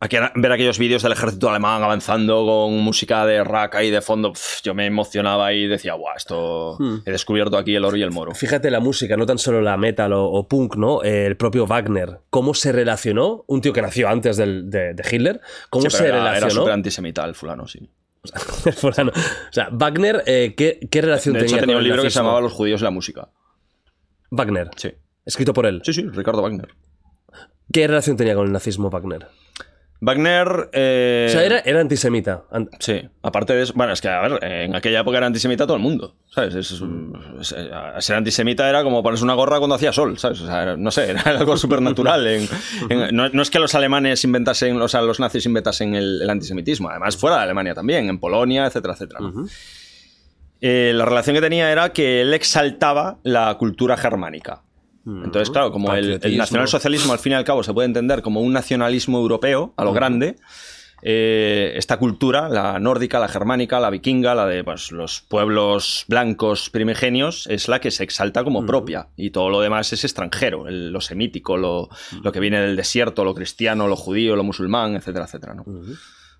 aqu- 0.00 0.32
ver 0.34 0.52
aquellos 0.52 0.78
vídeos 0.78 1.02
del 1.02 1.12
ejército 1.12 1.48
alemán 1.50 1.82
avanzando 1.82 2.44
con 2.44 2.72
música 2.78 3.24
de 3.26 3.42
rack 3.44 3.74
ahí 3.76 3.90
de 3.90 4.00
fondo, 4.00 4.32
pf, 4.32 4.60
yo 4.62 4.74
me 4.74 4.86
emocionaba 4.86 5.52
y 5.52 5.66
decía, 5.66 5.94
guau, 5.94 6.16
esto 6.16 6.76
Hmm. 6.78 6.98
he 7.04 7.10
descubierto 7.10 7.56
aquí 7.58 7.74
el 7.74 7.84
oro 7.84 7.96
y 7.96 8.02
el 8.02 8.10
moro. 8.10 8.34
Fíjate 8.34 8.70
la 8.70 8.80
música, 8.80 9.16
no 9.16 9.26
tan 9.26 9.38
solo 9.38 9.60
la 9.60 9.76
metal 9.76 10.12
o, 10.12 10.24
o 10.24 10.46
punk, 10.48 10.76
¿no? 10.76 11.02
El 11.02 11.36
propio 11.36 11.66
Wagner. 11.66 12.20
¿Cómo 12.30 12.54
se 12.54 12.72
relacionó? 12.72 13.44
Un 13.46 13.60
tío 13.60 13.72
que 13.72 13.82
nació 13.82 14.08
antes 14.08 14.36
del- 14.36 14.70
de, 14.70 14.94
de 14.94 15.04
Hitler. 15.10 15.40
¿Cómo 15.70 15.88
Sí, 15.90 15.96
se 15.96 16.06
era, 16.08 16.16
era 16.18 16.24
relacionó? 16.34 16.54
súper 16.54 16.72
antisemita 16.72 17.24
el 17.24 17.34
fulano, 17.34 17.66
sí. 17.66 17.88
Fulano. 18.76 19.12
O 19.12 19.52
sea, 19.52 19.68
Wagner, 19.72 20.22
eh, 20.26 20.54
¿qué, 20.56 20.80
qué 20.90 21.00
relación 21.02 21.34
De 21.34 21.40
hecho, 21.40 21.46
tenía 21.56 21.60
tenía 21.60 21.74
con 21.74 21.80
un 21.80 21.84
el 21.86 21.88
libro 21.88 22.02
que 22.02 22.10
se 22.10 22.18
llamaba 22.18 22.40
Los 22.40 22.52
judíos 22.52 22.80
y 22.80 22.84
la 22.84 22.90
música. 22.90 23.28
Wagner, 24.30 24.68
Sí. 24.76 24.92
escrito 25.24 25.54
por 25.54 25.66
él. 25.66 25.80
Sí, 25.84 25.92
sí, 25.92 26.02
Ricardo 26.10 26.42
Wagner. 26.42 26.68
¿Qué 27.72 27.86
relación 27.86 28.16
tenía 28.16 28.34
con 28.34 28.46
el 28.46 28.52
nazismo 28.52 28.90
Wagner? 28.90 29.28
Wagner. 30.00 30.70
eh, 30.72 31.26
O 31.28 31.32
sea, 31.32 31.44
era, 31.44 31.58
era 31.60 31.80
antisemita. 31.80 32.44
An- 32.52 32.68
Sí, 32.78 33.00
aparte 33.22 33.52
de 33.54 33.62
eso. 33.64 33.72
Bueno, 33.74 33.92
es 33.92 34.00
que, 34.00 34.08
a 34.08 34.20
ver, 34.20 34.44
en 34.44 34.76
aquella 34.76 35.00
época 35.00 35.18
era 35.18 35.26
antisemita 35.26 35.66
todo 35.66 35.76
el 35.76 35.82
mundo, 35.82 36.14
¿sabes? 36.30 36.54
Es- 36.54 36.70
es- 36.70 37.52
eh, 37.56 37.70
ser 37.98 38.16
antisemita 38.16 38.68
era 38.68 38.84
como 38.84 39.02
ponerse 39.02 39.24
una 39.24 39.34
gorra 39.34 39.58
cuando 39.58 39.74
hacía 39.74 39.92
sol, 39.92 40.16
¿sabes? 40.18 40.40
O 40.40 40.46
sea, 40.46 40.62
era- 40.62 40.76
no 40.76 40.90
sé, 40.92 41.10
era 41.10 41.22
algo 41.22 41.56
súper 41.56 41.82
natural. 41.82 42.24
no, 43.12 43.28
no 43.28 43.42
es 43.42 43.50
que 43.50 43.58
los 43.58 43.74
alemanes 43.74 44.22
inventasen, 44.24 44.80
o 44.80 44.86
sea, 44.88 45.02
los 45.02 45.18
nazis 45.18 45.44
inventasen 45.46 45.94
el, 45.96 46.22
el 46.22 46.30
antisemitismo, 46.30 46.88
además 46.90 47.16
fuera 47.16 47.36
de 47.38 47.42
Alemania 47.42 47.74
también, 47.74 48.08
en 48.08 48.20
Polonia, 48.20 48.66
etcétera, 48.66 48.94
etcétera. 48.94 49.20
Eh, 50.60 50.92
la 50.94 51.04
relación 51.04 51.34
que 51.34 51.40
tenía 51.42 51.70
era 51.70 51.92
que 51.92 52.20
él 52.22 52.34
exaltaba 52.34 53.18
la 53.22 53.54
cultura 53.58 53.96
germánica. 53.96 54.62
Entonces, 55.24 55.50
claro, 55.50 55.72
como 55.72 55.88
el, 55.94 56.04
el 56.12 56.18
nacionalsocialismo 56.38 57.12
al 57.12 57.18
fin 57.18 57.32
y 57.32 57.34
al 57.36 57.44
cabo 57.44 57.62
se 57.62 57.72
puede 57.72 57.86
entender 57.86 58.20
como 58.22 58.40
un 58.40 58.52
nacionalismo 58.52 59.18
europeo 59.18 59.72
a 59.76 59.84
lo 59.84 59.92
grande, 59.94 60.36
eh, 61.02 61.74
esta 61.76 61.96
cultura, 61.98 62.48
la 62.48 62.80
nórdica, 62.80 63.20
la 63.20 63.28
germánica, 63.28 63.78
la 63.78 63.88
vikinga, 63.90 64.34
la 64.34 64.46
de 64.46 64.64
pues, 64.64 64.90
los 64.90 65.20
pueblos 65.28 66.04
blancos 66.08 66.70
primigenios, 66.70 67.46
es 67.46 67.68
la 67.68 67.80
que 67.80 67.90
se 67.92 68.02
exalta 68.02 68.42
como 68.42 68.66
propia. 68.66 69.08
Y 69.16 69.30
todo 69.30 69.48
lo 69.48 69.60
demás 69.60 69.92
es 69.92 70.02
extranjero, 70.04 70.66
el- 70.66 70.90
lo 70.90 71.00
semítico, 71.00 71.56
lo, 71.56 71.88
lo 72.22 72.32
que 72.32 72.40
viene 72.40 72.60
del 72.60 72.74
desierto, 72.76 73.24
lo 73.24 73.34
cristiano, 73.34 73.86
lo 73.86 73.94
judío, 73.96 74.34
lo 74.34 74.42
musulmán, 74.42 74.96
etcétera, 74.96 75.26
etcétera. 75.26 75.54
¿no? 75.54 75.64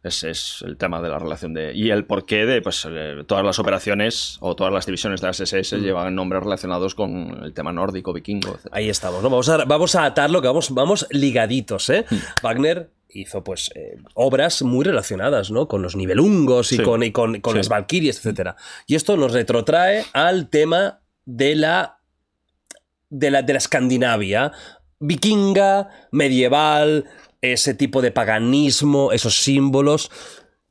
Ese 0.02 0.30
es 0.30 0.62
el 0.64 0.76
tema 0.76 1.02
de 1.02 1.08
la 1.08 1.18
relación 1.18 1.52
de. 1.54 1.74
Y 1.74 1.90
el 1.90 2.04
porqué 2.04 2.46
de 2.46 2.62
pues, 2.62 2.86
eh, 2.88 3.24
todas 3.26 3.44
las 3.44 3.58
operaciones 3.58 4.36
o 4.40 4.54
todas 4.54 4.72
las 4.72 4.86
divisiones 4.86 5.20
de 5.20 5.26
las 5.26 5.40
SS 5.40 5.78
llevan 5.80 6.14
nombres 6.14 6.42
relacionados 6.44 6.94
con 6.94 7.40
el 7.42 7.52
tema 7.52 7.72
nórdico, 7.72 8.12
vikingo, 8.12 8.50
etc. 8.54 8.68
Ahí 8.70 8.88
estamos, 8.88 9.22
¿no? 9.22 9.28
Vamos 9.30 9.48
a, 9.48 9.64
vamos 9.64 9.94
a 9.96 10.04
atarlo, 10.04 10.40
que 10.40 10.46
vamos, 10.48 10.70
vamos 10.72 11.06
ligaditos, 11.10 11.90
¿eh? 11.90 12.04
Hmm. 12.08 12.16
Wagner 12.42 12.90
hizo, 13.08 13.42
pues, 13.42 13.70
eh, 13.74 13.96
obras 14.14 14.62
muy 14.62 14.84
relacionadas, 14.84 15.50
¿no? 15.50 15.66
Con 15.66 15.82
los 15.82 15.96
nivelungos 15.96 16.70
y 16.72 16.76
Sí. 16.76 16.82
con, 16.82 17.02
y 17.02 17.10
con, 17.10 17.40
con 17.40 17.54
Sí. 17.54 17.58
las 17.58 17.68
valquirias, 17.68 18.24
etc. 18.24 18.50
Y 18.86 18.94
esto 18.94 19.16
nos 19.16 19.32
retrotrae 19.32 20.04
al 20.12 20.48
tema 20.48 21.00
de 21.24 21.56
la, 21.56 21.98
de 23.10 23.30
la, 23.32 23.42
de 23.42 23.52
la 23.54 23.58
Escandinavia 23.58 24.52
vikinga, 25.00 25.88
medieval, 26.12 27.04
ese 27.42 27.74
tipo 27.74 28.02
de 28.02 28.10
paganismo, 28.10 29.12
esos 29.12 29.42
símbolos 29.42 30.10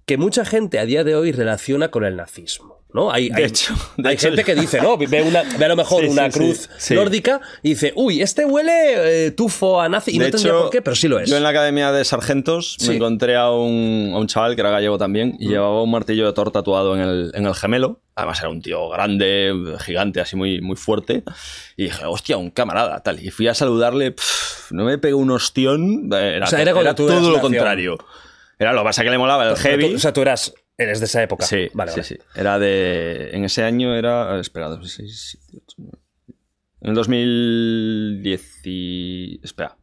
que 0.06 0.18
mucha 0.18 0.46
gente 0.46 0.80
a 0.80 0.86
día 0.86 1.04
de 1.04 1.16
hoy 1.16 1.32
relaciona 1.32 1.92
con 1.92 2.06
el 2.06 2.16
nazismo. 2.16 2.77
¿No? 2.94 3.12
Hay, 3.12 3.30
De 3.30 3.36
hay- 3.44 3.44
hecho, 3.50 3.74
de 3.98 4.10
hay 4.10 4.16
hecho, 4.16 4.28
gente 4.30 4.44
que 4.44 4.56
dice, 4.56 4.82
¿no? 4.82 4.98
Ve, 4.98 5.22
una, 5.22 5.44
ve 5.58 5.66
a 5.66 5.68
lo 5.68 5.76
mejor 5.76 6.02
Sí, 6.06 6.10
una 6.10 6.32
sí, 6.32 6.40
cruz 6.40 6.70
sí, 6.78 6.94
nórdica 6.96 7.42
y 7.62 7.70
dice, 7.70 7.94
uy, 7.96 8.22
este 8.22 8.46
huele 8.46 9.28
eh, 9.28 9.32
tufo 9.32 9.80
a 9.82 9.90
nazi. 9.90 10.12
Y 10.12 10.20
De 10.20 10.26
no 10.26 10.32
tendría 10.32 10.52
hecho, 10.54 10.62
por 10.62 10.70
qué, 10.72 10.82
pero 10.82 10.96
sí 10.96 11.08
lo 11.08 11.20
es. 11.20 11.30
Yo 11.30 11.38
en 11.38 11.44
la 11.44 11.50
academia 11.50 11.92
de 11.92 12.04
sargentos 12.06 12.78
me 12.88 12.96
encontré 12.96 13.36
a 13.36 13.52
un, 13.52 14.12
a 14.14 14.18
un 14.18 14.28
chaval 14.28 14.56
que 14.56 14.62
era 14.62 14.72
gallego 14.72 14.98
también 14.98 15.36
y 15.40 15.50
llevaba 15.50 15.84
un 15.84 15.92
martillo 15.92 16.26
de 16.26 16.34
Thor 16.34 16.52
tatuado 16.52 16.96
en 16.96 17.02
el, 17.02 17.32
en 17.36 17.46
el 17.46 17.54
gemelo. 17.56 18.02
Además 18.16 18.40
era 18.40 18.50
un 18.50 18.62
tío 18.64 18.90
grande, 18.90 19.54
gigante, 19.86 20.20
así 20.22 20.36
muy, 20.36 20.60
muy 20.62 20.76
fuerte. 20.76 21.24
Y 21.76 21.84
dije, 21.84 22.04
hostia, 22.06 22.38
un 22.38 22.50
camarada, 22.50 23.00
tal. 23.04 23.24
Y 23.24 23.30
fui 23.30 23.48
a 23.48 23.54
saludarle, 23.54 24.12
pff, 24.12 24.72
no 24.72 24.86
me 24.86 24.98
pegó 24.98 25.20
un 25.20 25.30
ostión. 25.30 26.10
Era, 26.12 26.46
O 26.46 26.50
sea, 26.50 26.62
era 26.64 26.74
todo 26.96 27.30
lo 27.30 27.40
contrario. 27.42 27.98
Era 28.58 28.74
lo 28.74 28.80
que 28.82 28.86
pasa 28.86 29.04
que 29.04 29.12
le 29.12 29.20
molaba 29.20 29.44
el 29.50 29.54
Pero 29.54 29.62
heavy. 29.70 29.90
tú- 29.92 29.96
o 29.98 30.00
sea, 30.00 30.14
tú 30.14 30.22
eras, 30.24 30.52
eres 30.78 31.00
de 31.00 31.06
esa 31.06 31.24
época. 31.24 31.46
Sí, 31.46 31.70
vale, 31.74 31.92
sí, 31.92 31.98
vale. 32.00 32.04
sí. 32.04 32.18
Era 32.36 32.60
de. 32.60 33.32
En 33.34 33.44
ese 33.46 33.64
año 33.64 33.96
era. 33.96 34.40
Espera, 34.40 34.68
2006, 34.68 35.38
7, 35.50 35.64
8, 35.66 35.76
9. 35.78 35.98
En 36.82 36.90
el 36.90 36.96
2010. 36.96 38.62
y- 38.66 39.40
Espera. 39.44 39.78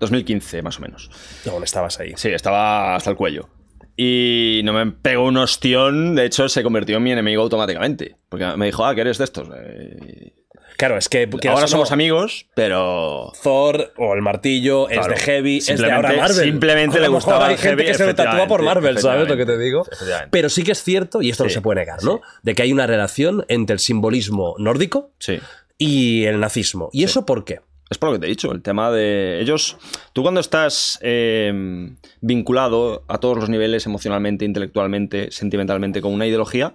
2015, 0.00 0.62
más 0.62 0.78
o 0.78 0.82
menos. 0.82 1.10
No, 1.44 1.58
no 1.58 1.64
estabas 1.64 1.98
ahí. 1.98 2.12
Sí, 2.16 2.28
estaba 2.28 2.94
hasta 2.94 3.10
el 3.10 3.16
cuello. 3.16 3.48
Y 3.96 4.60
no 4.64 4.72
me 4.72 4.92
pegó 4.92 5.24
un 5.26 5.36
ostión, 5.38 6.14
de 6.14 6.24
hecho 6.26 6.48
se 6.48 6.62
convirtió 6.62 6.98
en 6.98 7.02
mi 7.02 7.10
enemigo 7.10 7.42
automáticamente. 7.42 8.16
Porque 8.28 8.46
me 8.56 8.66
dijo, 8.66 8.84
ah, 8.86 8.94
que 8.94 9.00
eres 9.00 9.18
de 9.18 9.24
estos. 9.24 9.48
Eh, 9.56 10.34
Claro, 10.78 10.96
es 10.96 11.08
que. 11.08 11.28
Ahora 11.48 11.62
no, 11.62 11.68
somos 11.68 11.90
amigos, 11.90 12.46
pero. 12.54 13.32
Thor 13.42 13.92
o 13.96 14.14
el 14.14 14.22
martillo 14.22 14.88
es 14.88 15.08
de 15.08 15.16
heavy, 15.16 15.58
es 15.58 15.76
de 15.76 15.90
ahora 15.90 16.12
Marvel. 16.12 16.44
simplemente 16.44 17.00
le 17.00 17.08
gustaba 17.08 17.48
hay 17.48 17.54
el 17.54 17.58
gente 17.58 17.82
heavy, 17.82 17.92
que 17.92 17.98
se 17.98 18.06
lo 18.06 18.14
tatúa 18.14 18.46
por 18.46 18.62
Marvel, 18.62 18.96
¿sabes 18.98 19.28
lo 19.28 19.36
que 19.36 19.44
te 19.44 19.58
digo? 19.58 19.84
Pero 20.30 20.48
sí 20.48 20.62
que 20.62 20.70
es 20.72 20.82
cierto, 20.82 21.20
y 21.20 21.30
esto 21.30 21.42
no 21.42 21.50
se 21.50 21.60
puede 21.60 21.80
negar, 21.80 22.04
¿no? 22.04 22.20
De 22.44 22.54
que 22.54 22.62
hay 22.62 22.72
una 22.72 22.86
relación 22.86 23.44
entre 23.48 23.74
el 23.74 23.80
simbolismo 23.80 24.54
nórdico 24.58 25.10
Sí. 25.18 25.40
y 25.78 26.24
el 26.26 26.38
nazismo. 26.38 26.90
¿Y 26.92 27.02
eso 27.02 27.26
por 27.26 27.44
qué? 27.44 27.60
Es 27.90 27.98
por 27.98 28.10
lo 28.10 28.14
que 28.14 28.20
te 28.20 28.26
he 28.26 28.30
dicho, 28.30 28.52
el 28.52 28.62
tema 28.62 28.92
de 28.92 29.40
ellos. 29.40 29.78
Tú 30.12 30.22
cuando 30.22 30.40
estás 30.40 31.00
eh, 31.02 31.90
vinculado 32.20 33.02
a 33.08 33.18
todos 33.18 33.36
los 33.36 33.48
niveles, 33.48 33.84
emocionalmente, 33.86 34.44
intelectualmente, 34.44 35.32
sentimentalmente, 35.32 36.00
con 36.00 36.12
una 36.12 36.26
ideología, 36.26 36.74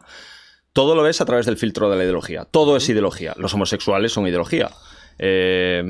todo 0.74 0.96
lo 0.96 1.04
ves 1.04 1.22
a 1.22 1.26
través 1.26 1.46
del 1.46 1.58
filtro 1.58 1.90
de 1.90 1.98
la 1.98 2.04
ideología. 2.04 2.46
Todo 2.46 2.76
es 2.76 2.90
ideología. 2.90 3.34
Los 3.38 3.54
homosexuales 3.54 4.12
son 4.12 4.28
ideología. 4.28 4.72
Eh, 5.20 5.84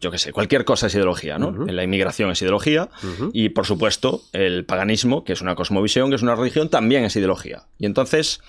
yo 0.00 0.10
qué 0.10 0.18
sé, 0.18 0.32
cualquier 0.32 0.66
cosa 0.66 0.88
es 0.88 0.94
ideología, 0.94 1.38
¿no? 1.38 1.50
La 1.66 1.82
inmigración 1.82 2.30
es 2.30 2.42
ideología 2.42 2.90
y, 3.32 3.48
por 3.48 3.66
supuesto, 3.66 4.22
el 4.32 4.66
paganismo, 4.66 5.24
que 5.24 5.32
es 5.32 5.40
una 5.40 5.54
cosmovisión, 5.54 6.10
que 6.10 6.16
es 6.16 6.22
una 6.22 6.34
religión, 6.34 6.68
también 6.68 7.04
es 7.04 7.16
ideología. 7.16 7.64
Y 7.78 7.86
entonces, 7.86 8.40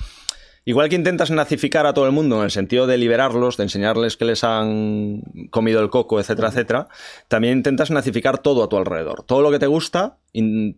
igual 0.65 0.89
que 0.89 0.95
intentas 0.95 1.31
nazificar 1.31 1.85
a 1.85 1.93
todo 1.93 2.05
el 2.05 2.11
mundo 2.11 2.37
en 2.37 2.43
el 2.43 2.51
sentido 2.51 2.87
de 2.87 2.97
liberarlos, 2.97 3.55
de 3.55 3.63
enseñarles 3.63 4.17
que 4.17 4.25
les 4.25 4.43
han 4.43 5.21
comido 5.51 5.79
el 5.79 5.89
coco, 5.89 6.19
etcétera, 6.19 6.49
etcétera, 6.49 6.87
también 7.27 7.59
intentas 7.59 7.91
nazificar 7.91 8.39
todo 8.39 8.63
a 8.63 8.69
tu 8.69 8.75
alrededor. 8.75 9.23
Todo 9.23 9.41
lo 9.41 9.51
que 9.51 9.59
te 9.59 9.67
gusta, 9.67 10.17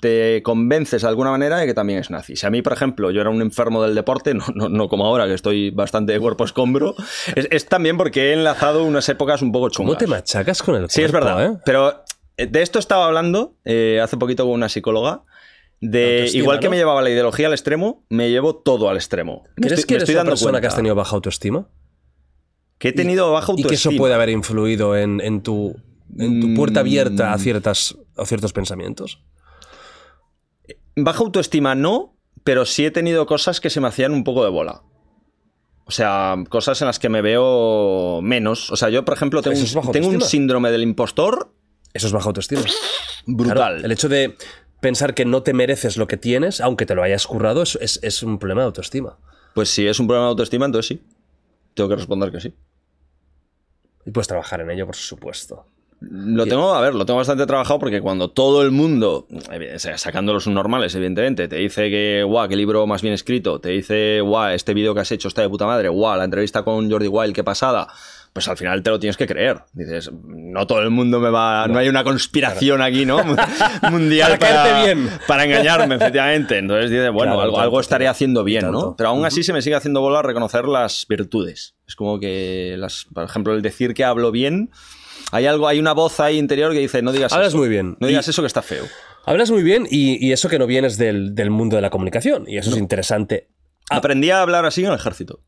te 0.01 0.41
convences 0.43 1.01
de 1.01 1.07
alguna 1.07 1.32
manera 1.32 1.57
de 1.57 1.66
que 1.66 1.74
también 1.74 1.99
es 1.99 2.11
nazi. 2.11 2.35
Si 2.35 2.45
a 2.45 2.49
mí, 2.49 2.61
por 2.61 2.74
ejemplo, 2.74 3.11
yo 3.11 3.22
era 3.22 3.30
un 3.30 3.41
enfermo 3.41 3.82
del 3.82 3.95
deporte, 3.95 4.33
no, 4.33 4.45
no, 4.53 4.90
como 4.90 5.06
ahora, 5.06 5.25
que 5.25 5.33
estoy 5.33 5.72
bastante 5.72 6.14
de 6.14 6.19
cuerpo 6.19 6.43
escombro, 6.43 6.93
es, 7.35 7.66
también 7.66 7.98
porque 7.98 8.30
he 8.30 8.33
enlazado 8.33 8.83
unas 8.83 9.07
épocas 9.09 9.41
un 9.41 9.51
poco 9.51 9.69
chungas. 9.69 9.95
¿Cómo 9.95 9.98
te 9.98 10.07
machacas 10.07 10.61
con 10.61 10.75
el 10.75 10.82
cuerpo? 10.82 10.93
Sí, 10.93 11.01
es 11.01 11.11
verdad. 11.11 11.45
¿eh? 11.45 11.57
Pero 11.66 12.03
eh, 12.35 12.48
de 12.48 12.61
esto 12.61 12.80
estaba 12.80 13.06
hablando 13.06 13.56
eh, 13.66 13.99
hace 14.01 14.17
poquito 14.17 14.43
con 14.43 14.53
una 14.53 14.69
psicóloga. 14.69 15.24
De, 15.80 16.30
igual 16.34 16.60
que 16.60 16.70
me 16.70 16.76
llevaba 16.76 17.02
la 17.02 17.10
ideología 17.10 17.48
al 17.48 17.54
extremo, 17.54 18.06
me 18.10 18.30
llevo 18.30 18.56
todo 18.56 18.90
al 18.90 18.98
extremo. 18.98 19.44
¿Crees 19.56 19.86
que 19.86 19.96
eres 19.96 20.10
una 20.10 20.26
persona 20.26 20.60
que 20.60 20.68
has 20.68 20.76
tenido 20.76 20.96
baja 20.96 21.16
autoestima? 21.16 21.70
Que 22.80 22.90
he 22.90 22.94
tenido 22.94 23.32
baja 23.32 23.52
autoestima. 23.52 23.68
Y 23.68 23.70
que 23.70 23.76
eso 23.76 23.92
puede 23.98 24.14
haber 24.14 24.30
influido 24.30 24.96
en, 24.96 25.42
tu, 25.42 25.76
en 26.18 26.42
tu 26.42 26.54
puerta 26.56 26.80
abierta 26.80 27.32
a, 27.32 27.38
mm. 27.38 27.40
ciertas, 27.40 27.98
a 28.16 28.26
ciertos 28.26 28.54
pensamientos. 28.54 29.24
Baja 30.96 31.20
autoestima 31.20 31.76
no, 31.76 32.18
pero 32.44 32.66
sí 32.66 32.86
he 32.86 32.92
tenido 32.92 33.28
cosas 33.28 33.62
que 33.62 33.70
se 33.70 33.80
me 33.80 33.88
hacían 33.88 34.14
un 34.14 34.24
poco 34.24 34.44
de 34.44 34.50
bola. 34.50 34.82
O 35.86 35.92
sea, 35.92 36.36
cosas 36.50 36.82
en 36.82 36.88
las 36.88 37.00
que 37.00 37.08
me 37.08 37.22
veo 37.22 38.20
menos. 38.22 38.72
O 38.72 38.76
sea, 38.76 38.90
yo, 38.90 39.06
por 39.06 39.14
ejemplo, 39.14 39.42
tengo, 39.42 39.58
un, 39.60 39.92
tengo 39.92 40.10
un, 40.10 40.22
síndrome 40.22 40.72
del 40.72 40.82
impostor. 40.82 41.54
Eso 41.94 42.08
es 42.08 42.14
baja 42.14 42.28
autoestima. 42.28 42.64
Brutal. 43.26 43.86
el 43.86 43.92
hecho 43.92 44.10
de 44.10 44.36
pensar 44.80 45.14
que 45.14 45.26
no 45.26 45.44
te 45.44 45.54
mereces 45.54 45.98
lo 45.98 46.08
que 46.08 46.18
tienes, 46.18 46.62
aunque 46.62 46.86
te 46.86 46.96
lo 46.96 47.04
hayas 47.04 47.28
currado, 47.28 47.64
es, 47.64 48.00
es, 48.02 48.24
un 48.24 48.40
problema 48.40 48.62
de 48.62 48.68
autoestima. 48.68 49.18
Pues 49.54 49.70
si 49.70 49.88
es 49.88 50.00
un 50.00 50.08
problema 50.08 50.26
de 50.26 50.32
autoestima, 50.32 50.66
entonces 50.66 50.88
sí. 50.88 51.04
Tengo 51.74 51.90
que 51.90 51.96
responder 51.96 52.32
que 52.32 52.40
sí. 52.40 52.54
Y 54.06 54.12
puedes 54.12 54.28
trabajar 54.28 54.62
en 54.62 54.72
ello, 54.72 54.86
por 54.86 54.96
supuesto. 54.96 55.66
Lo 56.00 56.46
tengo, 56.46 56.76
a 56.76 56.82
ver, 56.82 56.94
lo 56.94 57.06
tengo 57.08 57.18
bastante 57.18 57.48
trabajado 57.48 57.80
porque 57.80 58.02
cuando 58.02 58.30
todo 58.30 58.62
el 58.62 58.70
mundo, 58.70 59.28
sacando 59.96 60.32
los 60.32 60.44
subnormales, 60.44 60.94
evidentemente, 60.94 61.48
te 61.48 61.56
dice 61.56 61.90
que, 61.90 62.24
guau, 62.24 62.48
qué 62.48 62.56
libro 62.56 62.86
más 62.86 63.02
bien 63.02 63.16
escrito, 63.16 63.60
te 63.60 63.70
dice, 63.70 64.22
guau, 64.22 64.52
este 64.52 64.76
vídeo 64.76 64.94
que 64.94 65.02
has 65.02 65.12
hecho 65.12 65.28
está 65.28 65.42
de 65.42 65.50
puta 65.50 65.66
madre, 65.66 65.90
guau, 65.90 66.16
la 66.16 66.24
entrevista 66.24 66.64
con 66.64 66.90
Jordi 66.90 67.08
Wild, 67.08 67.34
qué 67.34 67.44
pasada, 67.44 67.88
pues 68.38 68.48
al 68.49 68.56
final 68.56 68.83
te 68.83 68.91
lo 68.91 68.99
tienes 68.99 69.17
que 69.17 69.25
creer. 69.25 69.64
Dices, 69.74 70.11
no 70.14 70.67
todo 70.67 70.83
el 70.83 70.91
mundo 70.91 71.19
me 71.19 71.32
va, 71.32 71.67
no, 71.67 71.80
hay 71.80 71.90
una 71.90 72.03
conspiración 72.03 72.83
aquí, 72.83 73.03
¿no? 73.03 73.17
Mundial 73.90 74.38
para, 74.38 74.83
bien. 74.83 75.09
para 75.25 75.45
engañarme, 75.45 75.95
efectivamente. 75.95 76.59
Entonces 76.59 76.91
dices, 76.91 77.11
bueno, 77.11 77.41
algo, 77.41 77.59
algo, 77.59 77.80
estaré 77.80 78.07
haciendo 78.07 78.43
bien, 78.43 78.72
¿no? 78.72 78.95
Pero 78.95 79.09
aún 79.09 79.25
así 79.25 79.41
se 79.41 79.53
me 79.53 79.64
sigue 79.64 79.75
haciendo 79.75 80.01
bola 80.01 80.22
reconocer 80.22 80.66
las 80.66 81.07
virtudes. 81.09 81.75
Es 81.88 81.95
como 81.95 82.19
que, 82.19 82.75
las, 82.77 83.07
por 83.11 83.24
ejemplo, 83.24 83.56
el 83.56 83.64
decir 83.64 83.95
que 83.95 84.06
hablo 84.06 84.32
bien 84.32 84.69
hay 85.32 85.48
algo, 85.48 85.67
hay 85.67 85.80
una 85.80 85.93
voz 85.93 86.19
ahí 86.19 86.38
interior 86.38 86.74
que 86.74 86.80
dice, 86.80 87.01
no 87.01 87.11
digas 87.11 87.33
Hablas 87.33 87.56
muy 87.56 87.69
bien. 87.69 87.98
No 87.99 88.06
digas 88.06 88.27
eso 88.27 88.43
que 88.43 88.48
está 88.48 88.61
feo. 88.61 88.85
Hablas 89.25 89.49
muy 89.49 89.64
bien 89.64 89.88
y, 89.90 90.32
eso 90.32 90.48
que 90.48 90.59
no 90.59 90.67
vienes 90.67 90.99
del, 90.99 91.33
mundo 91.49 91.75
de 91.75 91.82
la 91.82 91.90
comunicación. 91.90 92.45
Y 92.48 92.57
eso 92.57 92.69
es 92.69 92.77
interesante. 92.77 93.49
Ah. 93.90 93.98
Aprendí 93.98 94.30
a 94.30 94.43
hablar 94.43 94.64
así 94.66 94.83
en 94.83 94.91
el 94.91 94.95
ejército. 94.95 95.43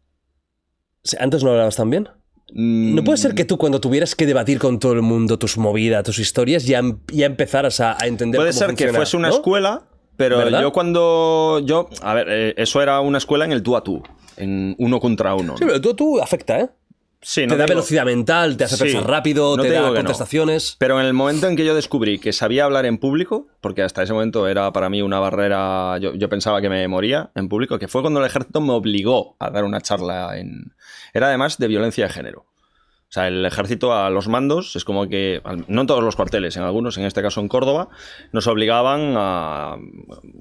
¿Antes 1.19 1.43
no 1.43 1.51
hablabas 1.51 1.75
tan 1.75 1.91
bien? 1.91 2.09
Mm. 2.53 2.95
¿No 2.95 3.03
puede 3.03 3.17
ser 3.17 3.35
que 3.35 3.45
tú 3.45 3.57
cuando 3.57 3.79
tuvieras 3.79 4.15
que 4.15 4.25
debatir 4.25 4.59
con 4.59 4.79
todo 4.79 4.93
el 4.93 5.01
mundo 5.01 5.37
tus 5.37 5.57
movidas, 5.57 6.03
tus 6.03 6.19
historias, 6.19 6.65
ya, 6.65 6.81
ya 7.11 7.25
empezaras 7.25 7.79
a, 7.79 7.95
entender 8.05 8.39
Puede 8.39 8.53
ser 8.53 8.75
que 8.75 8.91
fuese 8.93 9.17
una 9.17 9.29
escuela, 9.29 9.83
pero 10.15 10.49
yo 10.49 10.71
cuando... 10.71 11.61
yo 11.63 11.89
A 12.01 12.13
ver, 12.13 12.27
eh, 12.29 12.53
eso 12.57 12.81
era 12.81 12.99
una 13.01 13.17
escuela 13.17 13.45
en 13.45 13.51
el 13.51 13.63
tú 13.63 13.75
a 13.75 13.83
tú, 13.83 14.01
en 14.37 14.75
uno 14.79 14.99
contra 14.99 15.35
uno. 15.35 15.57
Sí, 15.57 15.63
pero 15.65 15.79
tú 15.81 15.91
a 15.91 15.95
tú 15.95 16.21
afecta, 16.21 16.59
¿eh? 16.59 16.69
Te 17.21 17.57
da 17.57 17.65
velocidad 17.65 18.05
mental, 18.05 18.55
te 18.55 18.63
hace 18.63 18.77
pensar 18.77 19.07
rápido, 19.07 19.57
te 19.57 19.69
da 19.69 19.93
contestaciones. 19.93 20.75
Pero 20.79 20.99
en 20.99 21.05
el 21.05 21.13
momento 21.13 21.47
en 21.47 21.55
que 21.55 21.65
yo 21.65 21.75
descubrí 21.75 22.19
que 22.19 22.33
sabía 22.33 22.65
hablar 22.65 22.85
en 22.85 22.97
público, 22.97 23.47
porque 23.61 23.83
hasta 23.83 24.03
ese 24.03 24.13
momento 24.13 24.47
era 24.47 24.71
para 24.71 24.89
mí 24.89 25.01
una 25.01 25.19
barrera, 25.19 25.97
yo, 25.99 26.13
yo, 26.15 26.29
pensaba 26.29 26.61
que 26.61 26.69
me 26.69 26.87
moría 26.87 27.31
en 27.35 27.49
público, 27.49 27.77
que 27.77 27.87
fue 27.87 28.01
cuando 28.01 28.19
el 28.19 28.25
ejército 28.25 28.61
me 28.61 28.73
obligó 28.73 29.35
a 29.39 29.49
dar 29.49 29.63
una 29.63 29.81
charla 29.81 30.37
en... 30.37 30.73
Era 31.13 31.27
además 31.27 31.57
de 31.57 31.67
violencia 31.67 32.07
de 32.07 32.13
género. 32.13 32.48
O 33.09 33.11
sea, 33.11 33.27
el 33.27 33.43
ejército 33.43 33.91
a 33.91 34.11
los 34.11 34.27
mandos 34.27 34.75
es 34.75 34.85
como 34.85 35.07
que, 35.09 35.41
no 35.67 35.81
en 35.81 35.87
todos 35.87 36.03
los 36.03 36.15
cuarteles, 36.15 36.57
en 36.57 36.63
algunos, 36.63 36.95
en 36.99 37.05
este 37.05 37.23
caso 37.23 37.41
en 37.41 37.47
Córdoba, 37.47 37.89
nos 38.31 38.45
obligaban 38.45 39.15
a 39.17 39.77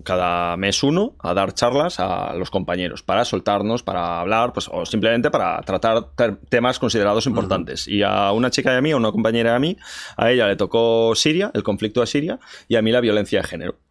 cada 0.04 0.54
mes 0.58 0.82
uno 0.82 1.14
a 1.18 1.32
dar 1.32 1.54
charlas 1.54 1.98
a 1.98 2.34
los 2.34 2.50
compañeros 2.50 3.02
para 3.02 3.24
soltarnos, 3.24 3.82
para 3.82 4.20
hablar, 4.20 4.52
pues, 4.52 4.68
o 4.70 4.84
simplemente 4.84 5.30
para 5.30 5.62
tratar 5.62 6.10
temas 6.50 6.78
considerados 6.78 7.26
importantes. 7.26 7.88
Y 7.88 8.02
a 8.02 8.32
una 8.32 8.50
chica 8.50 8.74
de 8.74 8.82
mí, 8.82 8.90
a 8.90 8.98
una 8.98 9.12
compañera 9.12 9.54
de 9.54 9.60
mí, 9.60 9.76
a 10.18 10.30
ella 10.30 10.46
le 10.46 10.56
tocó 10.56 11.14
Siria, 11.14 11.50
el 11.54 11.62
conflicto 11.62 12.02
de 12.02 12.06
Siria, 12.06 12.38
y 12.68 12.76
a 12.76 12.82
mí 12.82 12.92
la 12.92 13.00
violencia 13.00 13.40
de 13.40 13.48
género. 13.48 13.87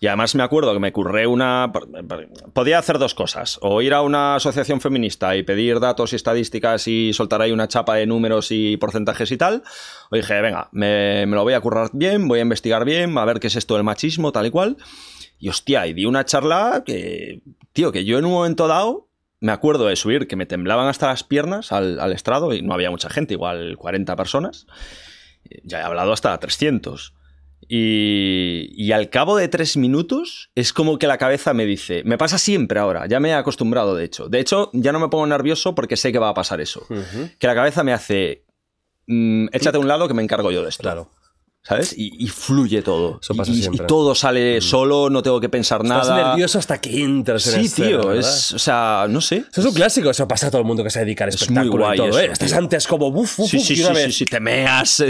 Y 0.00 0.06
además 0.06 0.34
me 0.36 0.44
acuerdo 0.44 0.72
que 0.72 0.78
me 0.78 0.92
curré 0.92 1.26
una... 1.26 1.72
Podía 2.52 2.78
hacer 2.78 2.98
dos 2.98 3.14
cosas. 3.14 3.58
O 3.62 3.82
ir 3.82 3.94
a 3.94 4.02
una 4.02 4.36
asociación 4.36 4.80
feminista 4.80 5.34
y 5.34 5.42
pedir 5.42 5.80
datos 5.80 6.12
y 6.12 6.16
estadísticas 6.16 6.86
y 6.86 7.12
soltar 7.12 7.42
ahí 7.42 7.50
una 7.50 7.66
chapa 7.66 7.96
de 7.96 8.06
números 8.06 8.52
y 8.52 8.76
porcentajes 8.76 9.32
y 9.32 9.36
tal. 9.36 9.64
O 10.10 10.16
dije, 10.16 10.40
venga, 10.40 10.68
me, 10.70 11.26
lo 11.26 11.42
voy 11.42 11.54
a 11.54 11.60
currar 11.60 11.90
bien, 11.92 12.28
voy 12.28 12.38
a 12.38 12.42
investigar 12.42 12.84
bien, 12.84 13.18
a 13.18 13.24
ver 13.24 13.40
qué 13.40 13.48
es 13.48 13.56
esto 13.56 13.74
del 13.74 13.82
machismo, 13.82 14.30
tal 14.30 14.46
y 14.46 14.50
cual. 14.50 14.76
Y 15.40 15.48
hostia, 15.48 15.86
y 15.88 15.94
di 15.94 16.04
una 16.04 16.24
charla 16.24 16.84
que, 16.86 17.42
tío, 17.72 17.90
que 17.90 18.04
yo 18.04 18.18
en 18.18 18.24
un 18.24 18.32
momento 18.32 18.68
dado 18.68 19.08
me 19.40 19.52
acuerdo 19.52 19.86
de 19.86 19.96
subir, 19.96 20.26
que 20.26 20.36
me 20.36 20.46
temblaban 20.46 20.88
hasta 20.88 21.08
las 21.08 21.24
piernas 21.24 21.72
al, 21.72 21.98
al 22.00 22.12
estrado 22.12 22.52
y 22.52 22.62
no 22.62 22.74
había 22.74 22.90
mucha 22.90 23.08
gente, 23.08 23.34
igual 23.34 23.76
40 23.76 24.14
personas. 24.16 24.66
Ya 25.64 25.80
he 25.80 25.82
hablado 25.82 26.12
hasta 26.12 26.38
300. 26.38 27.14
Y, 27.66 28.92
al 28.92 29.10
cabo 29.10 29.36
de 29.36 29.48
tres 29.48 29.76
minutos 29.76 30.50
es 30.54 30.72
como 30.72 30.98
que 30.98 31.06
la 31.06 31.18
cabeza 31.18 31.52
me 31.52 31.66
dice, 31.66 32.02
me 32.04 32.16
pasa 32.16 32.38
siempre 32.38 32.78
ahora, 32.78 33.06
ya 33.06 33.20
me 33.20 33.30
he 33.30 33.34
acostumbrado 33.34 33.94
de 33.94 34.04
hecho. 34.04 34.28
De 34.28 34.40
hecho, 34.40 34.70
ya 34.72 34.92
no 34.92 35.00
me 35.00 35.08
pongo 35.08 35.26
nervioso 35.26 35.74
porque 35.74 35.96
sé 35.96 36.12
que 36.12 36.18
va 36.18 36.30
a 36.30 36.34
pasar 36.34 36.60
eso. 36.60 36.86
Que 37.38 37.46
la 37.46 37.54
cabeza 37.54 37.84
me 37.84 37.92
hace, 37.92 38.44
mm, 39.06 39.48
échate 39.52 39.76
a 39.76 39.80
un 39.80 39.88
lado 39.88 40.08
que 40.08 40.14
me 40.14 40.22
encargo 40.22 40.50
yo 40.50 40.62
de 40.62 40.70
esto. 40.70 40.82
Claro. 40.82 41.10
¿Sabes? 41.68 41.94
Y, 41.98 42.28
fluye 42.28 42.80
todo. 42.80 43.18
Eso 43.20 43.34
pasa 43.34 43.52
y, 43.52 43.60
siempre. 43.60 43.84
y, 43.84 43.86
todo 43.86 44.14
sale 44.14 44.58
mm. 44.58 44.62
solo, 44.62 45.10
no 45.10 45.22
tengo 45.22 45.38
que 45.38 45.50
pensar 45.50 45.82
Estás 45.82 46.08
nada. 46.08 46.28
nervioso 46.28 46.58
hasta 46.58 46.80
que 46.80 47.02
entras 47.02 47.46
en 47.48 47.68
Sí, 47.68 47.82
tío, 47.82 48.12
es, 48.12 48.52
o 48.52 48.58
sea, 48.58 49.06
no 49.08 49.20
sé. 49.20 49.44
Eso 49.50 49.60
es 49.60 49.66
un 49.66 49.74
clásico, 49.74 50.08
eso 50.08 50.26
pasa 50.26 50.46
a 50.46 50.50
todo 50.50 50.62
el 50.62 50.66
mundo 50.66 50.82
que 50.82 50.88
se 50.88 51.00
dedica 51.00 51.24
al 51.24 51.30
espectáculo 51.30 51.70
muy 51.70 51.78
guay 51.78 51.94
y 51.94 51.98
todo, 51.98 52.08
eso, 52.08 52.20
¿eh? 52.20 52.32
Estás 52.32 52.54
antes 52.54 52.86
como 52.86 53.10
buf, 53.12 53.40
uf, 53.40 53.50
sí, 53.50 53.60
sí, 53.60 53.74
y 53.74 53.80
una 53.80 53.88
sí, 53.88 53.94
vez... 53.94 54.04
sí, 54.06 54.12
sí, 54.12 54.24
te 54.24 54.40
meas. 54.40 55.04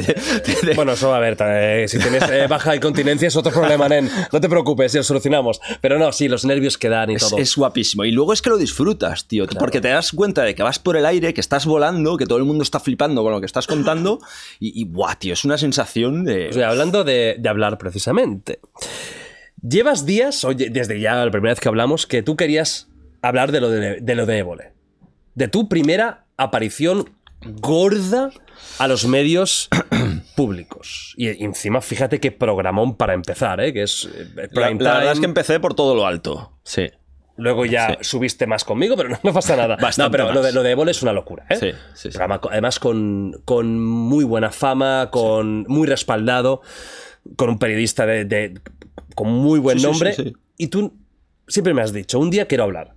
Bueno, 0.75 0.93
eso 0.93 1.15
a 1.15 1.21
ver, 1.21 1.37
eh, 1.41 1.87
si 1.89 1.99
tienes 1.99 2.23
eh, 2.31 2.47
baja 2.49 2.75
incontinencia 2.75 3.29
es 3.29 3.37
otro 3.37 3.53
problema, 3.53 3.89
nen. 3.89 4.11
No 4.33 4.41
te 4.41 4.49
preocupes, 4.49 4.95
lo 4.95 5.03
solucionamos. 5.03 5.61
Pero 5.81 5.99
no, 5.99 6.13
sí, 6.13 6.29
los 6.29 6.45
nervios 6.45 6.77
quedan 6.77 7.11
y 7.11 7.15
es, 7.15 7.29
todo. 7.29 7.39
Es 7.39 7.55
guapísimo. 7.57 8.05
Y 8.05 8.11
luego 8.11 8.33
es 8.33 8.43
que 8.43 8.51
lo 8.51 8.59
disfrutas, 8.59 9.27
tío. 9.27 9.47
Porque 9.59 9.81
te 9.81 9.89
das 9.89 10.13
cuenta 10.13 10.43
de 10.43 10.55
que 10.55 10.63
vas 10.63 10.79
por 10.79 10.97
el 10.97 11.07
aire, 11.07 11.35
que 11.35 11.41
estás 11.41 11.67
volando, 11.67 12.17
que 12.17 12.27
todo 12.27 12.39
el 12.39 12.45
mundo 12.45 12.63
está 12.63 12.81
flipando 12.81 13.23
con 13.23 13.33
lo 13.33 13.41
que 13.41 13.47
estás 13.47 13.67
contando. 13.67 14.21
Y, 14.59 14.81
y 14.81 14.85
buah, 14.85 15.15
tío, 15.17 15.35
es 15.35 15.45
una 15.45 15.57
sensación 15.57 16.25
de... 16.25 16.48
O 16.49 16.53
sea, 16.53 16.71
hablando 16.71 17.05
de, 17.05 17.37
de 17.39 17.49
hablar 17.49 17.79
precisamente 17.79 18.61
Llevas 19.63 20.07
días, 20.07 20.45
oye, 20.45 20.71
desde 20.71 21.01
ya 21.01 21.25
la 21.25 21.31
primera 21.31 21.53
vez 21.53 21.61
que 21.61 21.69
hablamos, 21.69 22.07
que 22.07 22.23
tú 22.23 22.37
querías 22.37 22.89
hablar 23.23 23.51
de 23.51 23.61
lo 23.61 23.71
de, 23.71 24.01
de 24.01 24.15
lo 24.15 24.25
de 24.25 24.39
Évole. 24.39 24.73
De 25.35 25.49
tu 25.49 25.69
primera 25.69 26.27
aparición 26.37 27.11
gorda 27.61 28.31
a 28.79 28.89
los 28.89 29.07
medios 29.07 29.69
públicos. 30.37 31.15
Y 31.17 31.45
encima, 31.45 31.81
fíjate 31.81 32.21
qué 32.21 32.31
programón 32.31 32.97
para 32.97 33.15
empezar, 33.15 33.61
¿eh? 33.61 33.73
que 33.73 33.83
es 33.83 34.09
eh, 34.15 34.49
la, 34.53 34.71
verdad 34.71 35.13
es 35.13 35.21
que 35.21 35.27
empecé 35.27 35.59
por 35.59 35.75
todo 35.75 35.95
lo 35.97 36.07
alto. 36.07 36.53
Sí. 36.63 36.91
Luego 37.39 37.65
ya 37.65 37.99
subiste 38.01 38.47
más 38.47 38.65
conmigo, 38.65 38.97
pero 38.97 39.11
no, 39.23 39.33
pasa 39.33 39.57
nada. 39.57 39.79
no, 39.97 40.11
pero 40.11 40.33
lo 40.33 40.43
de, 40.43 40.53
lo 40.53 40.63
de 40.63 40.91
es 40.91 41.03
una 41.03 41.13
locura, 41.13 41.47
¿eh? 41.49 41.57
Sí, 41.57 41.71
sí, 41.95 42.13
sí. 42.13 42.19
Además, 42.51 42.79
con, 42.79 43.41
con, 43.45 43.81
muy 43.81 44.25
buena 44.25 44.51
fama, 44.51 45.09
con 45.11 45.65
muy 45.69 45.87
respaldado 45.87 46.63
con 47.37 47.51
un 47.51 47.59
periodista 47.59 48.07
de, 48.07 48.61
con 49.15 49.29
muy 49.29 49.59
buen 49.59 49.81
nombre. 49.81 50.15
y 50.57 50.69
tú 50.69 50.95
siempre 51.47 51.75
me 51.75 51.83
has 51.83 51.93
dicho, 51.93 52.19
un 52.19 52.31
día 52.31 52.47
quiero 52.47 52.65
hablar. 52.65 52.95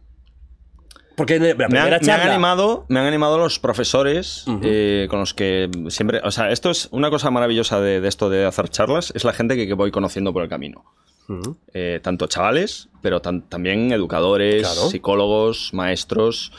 Porque 1.16 1.40
la 1.40 1.53
Me 1.53 1.66
han, 1.66 1.72
me 1.72 1.80
han 1.80 2.02
charla... 2.02 2.32
animado, 2.32 2.86
me 2.88 3.00
han 3.00 3.06
animado 3.06 3.38
los 3.38 3.60
profesores 3.60 4.45
eh, 4.64 5.08
con 5.10 5.20
los 5.20 5.34
que 5.34 5.70
siempre. 5.90 6.22
O 6.24 6.32
sea, 6.32 6.52
esto 6.52 6.72
es 6.72 6.88
una 6.92 7.10
cosa 7.10 7.30
maravillosa 7.30 7.80
de, 7.82 8.02
de 8.02 8.08
esto 8.08 8.30
de 8.30 8.45
hacer 8.45 8.70
charlas, 8.70 9.11
es 9.14 9.24
la 9.24 9.34
gente 9.34 9.56
que, 9.56 9.68
que 9.68 9.74
voy 9.74 9.92
conociendo 9.92 10.34
por 10.34 10.42
el 10.42 10.50
camino. 10.50 10.86
Eh, 11.74 12.00
tanto 12.03 12.27
chavales, 12.27 12.90
pero 13.01 13.22
tan- 13.22 13.48
también 13.48 13.92
educadores, 13.92 14.61
Claro. 14.61 14.90
psicólogos, 14.90 15.74
maestros. 15.74 16.51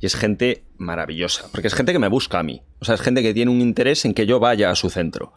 Y 0.00 0.06
es 0.06 0.16
gente 0.16 0.64
maravillosa, 0.78 1.48
porque 1.52 1.68
es 1.68 1.74
gente 1.74 1.92
que 1.92 1.98
me 1.98 2.08
busca 2.08 2.38
a 2.38 2.42
mí. 2.42 2.62
O 2.80 2.84
sea, 2.84 2.94
es 2.94 3.00
gente 3.02 3.22
que 3.22 3.34
tiene 3.34 3.50
un 3.50 3.60
interés 3.60 4.04
en 4.06 4.14
que 4.14 4.24
yo 4.26 4.40
vaya 4.40 4.70
a 4.70 4.74
su 4.74 4.88
centro. 4.88 5.32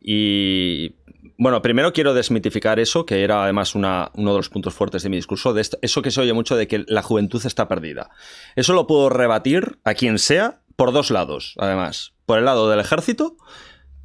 Y 0.00 0.94
bueno, 1.38 1.62
primero 1.62 1.92
quiero 1.92 2.14
desmitificar 2.14 2.80
eso, 2.80 3.06
que 3.06 3.22
era 3.22 3.44
además 3.44 3.74
una- 3.74 4.10
uno 4.14 4.32
de 4.32 4.38
los 4.38 4.48
puntos 4.48 4.74
fuertes 4.74 5.02
de 5.02 5.10
mi 5.10 5.16
discurso, 5.16 5.52
de 5.52 5.60
esto- 5.60 5.78
eso 5.82 6.02
que 6.02 6.10
se 6.10 6.20
oye 6.20 6.32
mucho 6.32 6.56
de 6.56 6.66
que 6.66 6.84
la 6.88 7.02
juventud 7.02 7.40
está 7.44 7.68
perdida. 7.68 8.10
Eso 8.56 8.72
lo 8.72 8.86
puedo 8.86 9.08
rebatir 9.10 9.78
a 9.84 9.94
quien 9.94 10.18
sea 10.18 10.60
por 10.76 10.92
dos 10.92 11.10
lados, 11.10 11.54
además. 11.58 12.12
Por 12.26 12.38
el 12.38 12.44
lado 12.46 12.70
del 12.70 12.80
ejército, 12.80 13.36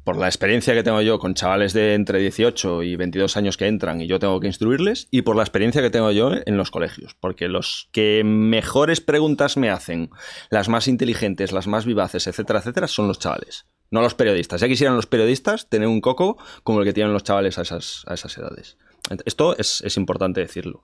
por 0.06 0.16
la 0.16 0.28
experiencia 0.28 0.72
que 0.72 0.84
tengo 0.84 1.02
yo 1.02 1.18
con 1.18 1.34
chavales 1.34 1.72
de 1.72 1.94
entre 1.94 2.20
18 2.20 2.84
y 2.84 2.94
22 2.94 3.36
años 3.36 3.56
que 3.56 3.66
entran 3.66 4.00
y 4.00 4.06
yo 4.06 4.20
tengo 4.20 4.38
que 4.38 4.46
instruirles, 4.46 5.08
y 5.10 5.22
por 5.22 5.34
la 5.34 5.42
experiencia 5.42 5.82
que 5.82 5.90
tengo 5.90 6.12
yo 6.12 6.30
en 6.46 6.56
los 6.56 6.70
colegios, 6.70 7.16
porque 7.18 7.48
los 7.48 7.88
que 7.90 8.22
mejores 8.24 9.00
preguntas 9.00 9.56
me 9.56 9.68
hacen, 9.68 10.10
las 10.48 10.68
más 10.68 10.86
inteligentes, 10.86 11.50
las 11.50 11.66
más 11.66 11.86
vivaces, 11.86 12.28
etcétera, 12.28 12.60
etcétera, 12.60 12.86
son 12.86 13.08
los 13.08 13.18
chavales, 13.18 13.66
no 13.90 14.00
los 14.00 14.14
periodistas. 14.14 14.60
Ya 14.60 14.68
quisieran 14.68 14.94
los 14.94 15.06
periodistas 15.06 15.68
tener 15.68 15.88
un 15.88 16.00
coco 16.00 16.38
como 16.62 16.78
el 16.78 16.84
que 16.86 16.92
tienen 16.92 17.12
los 17.12 17.24
chavales 17.24 17.58
a 17.58 17.62
esas, 17.62 18.04
a 18.06 18.14
esas 18.14 18.38
edades. 18.38 18.78
Esto 19.24 19.58
es, 19.58 19.80
es 19.80 19.96
importante 19.96 20.40
decirlo. 20.40 20.82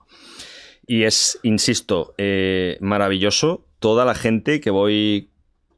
Y 0.85 1.03
es, 1.03 1.39
insisto, 1.43 2.13
eh, 2.17 2.77
maravilloso 2.81 3.65
toda 3.79 4.03
la 4.03 4.15
gente 4.15 4.59
que 4.59 4.69
voy 4.69 5.29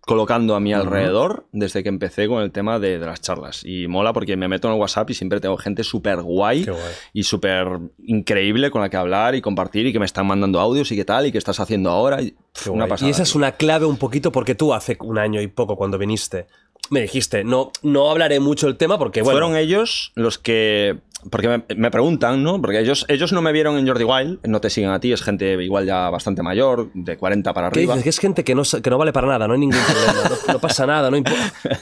colocando 0.06 0.56
a 0.56 0.60
mi 0.60 0.74
alrededor 0.74 1.46
desde 1.52 1.84
que 1.84 1.90
empecé 1.90 2.28
con 2.28 2.44
el 2.44 2.52
tema 2.52 2.80
de, 2.80 3.00
de 3.00 3.06
las 3.06 3.22
charlas. 3.22 3.64
Y 3.66 3.88
mola 3.88 4.14
porque 4.14 4.38
me 4.38 4.48
meto 4.48 4.68
en 4.68 4.76
el 4.76 4.80
WhatsApp 4.80 5.10
y 5.10 5.14
siempre 5.14 5.40
tengo 5.40 5.58
gente 5.58 5.84
súper 5.84 6.22
guay 6.22 6.66
y 7.14 7.24
súper 7.24 7.80
increíble 8.06 8.72
con 8.72 8.82
la 8.82 8.90
que 8.90 8.98
hablar 8.98 9.36
y 9.36 9.42
compartir 9.42 9.88
y 9.88 9.94
que 9.94 10.00
me 10.00 10.06
están 10.06 10.28
mandando 10.28 10.60
audios 10.60 10.92
y 10.92 10.96
qué 10.96 11.06
tal 11.06 11.26
y 11.26 11.32
qué 11.32 11.38
estás 11.38 11.60
haciendo 11.60 11.90
ahora. 11.90 12.22
Y, 12.22 12.36
una 12.70 12.88
pasada. 12.88 13.12
Esa 13.12 13.24
es 13.24 13.36
una 13.36 13.54
clave 13.54 13.86
un 13.86 13.98
poquito 13.98 14.32
porque 14.32 14.56
tú 14.56 14.74
hace 14.74 14.98
un 15.02 15.18
año 15.18 15.42
y 15.42 15.48
poco 15.48 15.76
cuando 15.76 15.98
viniste 15.98 16.48
me 16.90 17.02
dijiste, 17.02 17.44
no, 17.44 17.72
no 17.82 18.12
hablaré 18.12 18.40
mucho 18.40 18.68
del 18.68 18.78
tema 18.78 18.98
porque, 18.98 19.22
bueno, 19.22 19.40
Fueron 19.40 19.58
ellos 19.58 20.12
los 20.16 20.38
que. 20.38 20.98
Porque 21.30 21.48
me, 21.48 21.64
me 21.76 21.90
preguntan, 21.92 22.44
¿no? 22.44 22.62
Porque 22.62 22.80
ellos, 22.80 23.06
ellos 23.10 23.32
no 23.34 23.42
me 23.42 23.52
vieron 23.52 23.78
en 23.78 23.88
Jordi 23.88 24.04
Wild, 24.04 24.40
no 24.44 24.62
te 24.62 24.70
siguen 24.70 24.92
a 24.92 25.00
ti, 25.00 25.12
es 25.12 25.22
gente 25.24 25.54
igual 25.64 25.86
ya 25.86 26.10
bastante 26.10 26.44
mayor, 26.44 26.90
de 26.94 27.18
40 27.18 27.54
para 27.54 27.70
¿qué 27.72 27.80
arriba. 27.80 27.94
dices? 27.96 28.04
Que 28.04 28.10
es 28.10 28.20
gente 28.20 28.44
que 28.44 28.54
no, 28.56 28.64
que 28.84 28.90
no 28.90 28.98
vale 28.98 29.12
para 29.12 29.28
nada, 29.28 29.48
no 29.48 29.54
hay 29.54 29.60
ningún 29.60 29.80
problema, 29.80 30.30
no, 30.48 30.54
no 30.54 30.60
pasa 30.60 30.86
nada, 30.86 31.10
no 31.10 31.18
importa. 31.18 31.52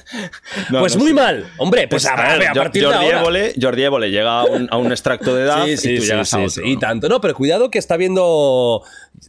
No, 0.70 0.80
pues 0.80 0.96
no 0.96 1.00
muy 1.02 1.10
sé. 1.10 1.14
mal, 1.16 1.46
hombre, 1.58 1.88
pues, 1.88 2.06
a, 2.06 2.14
a 2.14 2.38
ver, 2.38 2.48
a 2.48 2.54
partir 2.54 2.84
Jordi 2.84 2.98
de 3.00 3.06
ahora. 3.06 3.20
Évole, 3.22 3.54
Jordi 3.60 3.84
Évole 3.84 4.12
llega 4.12 4.42
a 4.42 4.44
un, 4.46 4.68
a 4.72 4.78
un 4.78 4.92
extracto 4.92 5.36
de 5.36 5.44
edad 5.44 5.66
Sí, 5.66 5.78
sí, 5.78 5.92
y 5.92 5.96
tú 5.98 6.02
sí, 6.04 6.08
llegas 6.10 6.30
sí, 6.30 6.36
a 6.38 6.46
otro. 6.46 6.66
y 6.66 6.78
tanto. 6.78 7.10
No, 7.10 7.20
pero 7.20 7.34
cuidado 7.34 7.70
que 7.70 7.80
está 7.80 7.98
viendo. 7.98 8.82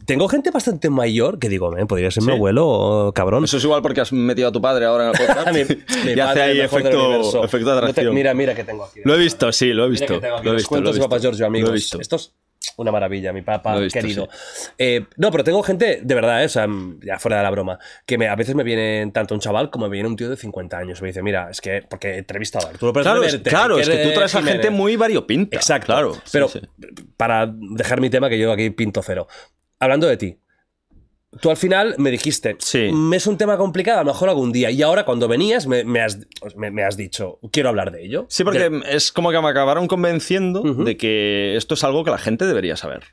Tengo 0.05 0.27
gente 0.27 0.51
bastante 0.51 0.89
mayor 0.89 1.39
que 1.39 1.49
digo, 1.49 1.71
"Men, 1.71 1.87
podría 1.87 2.09
ser 2.11 2.23
mi 2.23 2.31
abuelo, 2.31 3.11
cabrón. 3.15 3.43
Eso 3.43 3.57
es 3.57 3.63
igual 3.63 3.81
porque 3.81 4.01
has 4.01 4.13
metido 4.13 4.47
a 4.47 4.51
tu 4.51 4.61
padre 4.61 4.85
ahora 4.85 5.09
en 5.09 5.15
el 5.15 5.17
podcast 5.27 5.51
Mi- 5.51 5.63
mi 6.05 6.11
y 6.15 6.19
hace 6.19 6.41
ahí 6.41 6.59
efecto, 6.61 7.43
efecto 7.43 7.65
te- 7.71 7.77
atracción. 7.77 8.13
mira, 8.13 8.33
mira 8.33 8.55
que 8.55 8.63
tengo 8.63 8.85
aquí. 8.85 9.01
Lo 9.03 9.15
he 9.15 9.17
visto, 9.17 9.51
sí, 9.51 9.73
lo 9.73 9.85
he 9.85 9.89
Mira 9.89 9.93
visto. 10.07 10.21
que 10.21 10.21
tengo 10.21 10.35
aquí 10.37 10.45
Lo 10.45 10.51
he 10.51 10.53
los 10.53 10.61
visto, 10.61 10.69
cuentos 10.69 10.95
lo 10.95 10.95
he 10.95 10.99
de 11.01 11.09
Papá. 11.09 11.19
Giorgio, 11.21 11.45
amigos. 11.45 11.69
Lo 11.69 11.73
he 11.73 11.77
visto. 11.77 11.99
Esto 12.01 12.15
es 12.15 12.33
una 12.77 12.91
maravilla, 12.91 13.31
mi 13.31 13.41
papá 13.41 13.77
visto, 13.79 13.99
querido. 13.99 14.27
Eh, 14.77 15.05
no, 15.17 15.31
pero 15.31 15.43
tengo 15.43 15.61
gente, 15.63 15.99
de 16.03 16.15
verdad, 16.15 16.41
eh, 16.41 16.45
o 16.45 16.49
sea, 16.49 16.67
ya 17.01 17.19
fuera 17.19 17.37
de 17.37 17.43
la 17.43 17.51
broma, 17.51 17.79
que 18.05 18.17
me, 18.17 18.27
a 18.27 18.35
veces 18.35 18.55
me 18.55 18.63
viene 18.63 19.09
tanto 19.13 19.33
un 19.33 19.39
chaval 19.39 19.69
como 19.69 19.87
me 19.87 19.93
viene 19.93 20.09
un 20.09 20.15
tío 20.15 20.29
de 20.29 20.35
50 20.35 20.77
años. 20.77 21.01
Me 21.01 21.09
dice, 21.09 21.21
mira, 21.21 21.49
es 21.49 21.61
que, 21.61 21.83
porque 21.89 22.15
he 22.15 22.17
entrevistado 22.17 22.67
a 22.67 22.71
Arturo 22.71 22.93
Pérez 22.93 23.05
Claro, 23.05 23.21
claro, 23.43 23.79
es 23.79 23.89
que 23.89 23.97
tú 23.97 24.13
traes 24.13 24.35
a 24.35 24.41
gente 24.41 24.69
muy 24.69 24.95
variopinta. 24.95 25.55
Exacto. 25.55 25.87
Claro, 25.87 26.13
sí, 26.15 26.21
Pero 26.31 26.49
sí. 26.49 26.61
para 27.17 27.47
dejar 27.47 28.01
mi 28.01 28.09
tema, 28.09 28.29
que 28.29 28.39
yo 28.39 28.51
aquí 28.51 28.69
pinto 28.71 29.01
cero. 29.03 29.27
Hablando 29.79 30.07
de 30.07 30.17
ti. 30.17 30.37
Tú 31.41 31.49
al 31.49 31.57
final 31.57 31.95
me 31.97 32.11
dijiste, 32.11 32.55
Sí. 32.59 32.89
"Mm, 32.91 33.13
es 33.13 33.27
un 33.27 33.37
tema 33.37 33.57
complicado, 33.57 33.99
a 33.99 34.03
lo 34.03 34.11
mejor 34.13 34.29
algún 34.29 34.51
día. 34.51 34.71
Y 34.71 34.81
ahora 34.81 35.05
cuando 35.05 35.27
venías 35.27 35.67
me, 35.67 35.83
me 35.83 36.01
has, 36.01 36.19
me, 36.55 36.71
me 36.71 36.83
has 36.83 36.95
dicho, 36.97 37.39
quiero 37.51 37.69
hablar 37.69 37.91
de 37.91 38.05
ello. 38.05 38.25
Sí, 38.29 38.43
porque 38.43 38.69
De- 38.69 38.83
es 38.89 39.11
como 39.11 39.31
que 39.31 39.41
me 39.41 39.49
acabaron 39.49 39.87
convenciendo 39.87 40.61
de 40.61 40.97
que 40.97 41.55
esto 41.55 41.73
es 41.73 41.83
algo 41.83 42.03
que 42.03 42.11
la 42.11 42.17
gente 42.17 42.45
debería 42.45 42.77
saber. 42.77 43.03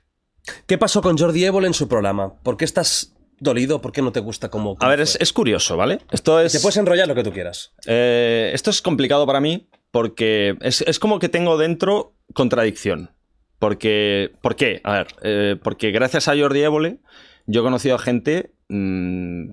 ¿Qué 0.67 0.79
pasó 0.79 1.03
con 1.03 1.17
Jordi 1.19 1.45
Évole 1.45 1.67
en 1.67 1.75
su 1.75 1.89
programa? 1.89 2.35
¿Por 2.43 2.57
qué 2.57 2.65
estás 2.65 3.15
dolido? 3.39 3.81
¿Por 3.81 3.93
qué 3.93 4.03
no 4.03 4.13
te 4.13 4.21
gusta 4.21 4.49
como... 4.51 4.77
A 4.81 4.89
ver, 4.89 5.01
es, 5.01 5.17
es 5.21 5.33
curioso, 5.33 5.77
¿vale? 5.77 5.99
Esto 6.13 6.39
es. 6.41 6.53
Te 6.53 6.61
puedes 6.61 6.77
enrollar 6.77 7.09
lo 7.09 7.15
que 7.15 7.25
tú 7.25 7.33
quieras. 7.33 7.73
eh, 7.87 8.51
esto 8.55 8.71
es 8.71 8.83
complicado 8.83 9.27
para 9.27 9.41
mí 9.41 9.69
porque 9.91 10.57
es, 10.61 10.81
es 10.83 10.99
como 10.99 11.19
que 11.19 11.29
tengo 11.29 11.59
dentro 11.59 12.15
contradicción. 12.35 13.11
Porque. 13.59 14.33
¿Por 14.43 14.57
qué? 14.57 14.81
A 14.83 14.93
ver, 14.93 15.07
eh, 15.23 15.57
porque 15.63 15.93
gracias 15.93 16.27
a 16.29 16.37
Jordi 16.37 16.63
Évole 16.63 16.99
yo 17.47 17.61
he 17.61 17.65
conocido 17.65 17.97
a 17.97 17.99
gente 17.99 18.53
mm, 18.69 19.51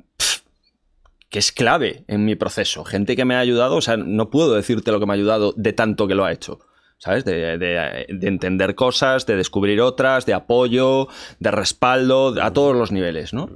que 1.29 1.39
es 1.39 1.51
clave 1.51 2.03
en 2.07 2.25
mi 2.25 2.35
proceso. 2.35 2.83
Gente 2.83 3.15
que 3.15 3.25
me 3.25 3.35
ha 3.35 3.39
ayudado, 3.39 3.75
o 3.77 3.81
sea, 3.81 3.97
no 3.97 4.29
puedo 4.29 4.55
decirte 4.55 4.91
lo 4.91 4.99
que 4.99 5.05
me 5.05 5.13
ha 5.13 5.15
ayudado 5.15 5.53
de 5.55 5.73
tanto 5.73 6.07
que 6.07 6.15
lo 6.15 6.25
ha 6.25 6.31
hecho. 6.31 6.59
¿Sabes? 6.97 7.23
De, 7.23 7.57
de- 7.57 8.05
de 8.09 8.27
entender 8.27 8.75
cosas, 8.75 9.25
de 9.25 9.37
descubrir 9.37 9.79
otras, 9.79 10.25
de 10.25 10.33
apoyo, 10.33 11.07
de 11.39 11.49
respaldo, 11.51 12.35
a 12.41 12.51
todos 12.51 12.75
los 12.75 12.91
niveles, 12.91 13.33
¿no? 13.33 13.49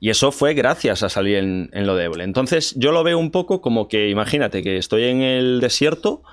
Y 0.00 0.10
eso 0.10 0.32
fue 0.32 0.54
gracias 0.54 1.04
a 1.04 1.08
salir 1.08 1.36
en, 1.36 1.70
lo 1.86 1.98
Évole. 2.00 2.24
Entonces, 2.24 2.74
yo 2.76 2.90
lo 2.90 3.04
veo 3.04 3.16
un 3.16 3.30
poco 3.30 3.60
como 3.60 3.86
que, 3.86 4.08
imagínate 4.10 4.64
que 4.64 4.76
estoy 4.76 5.04
en 5.04 5.22
el 5.22 5.60
desierto, 5.60 6.24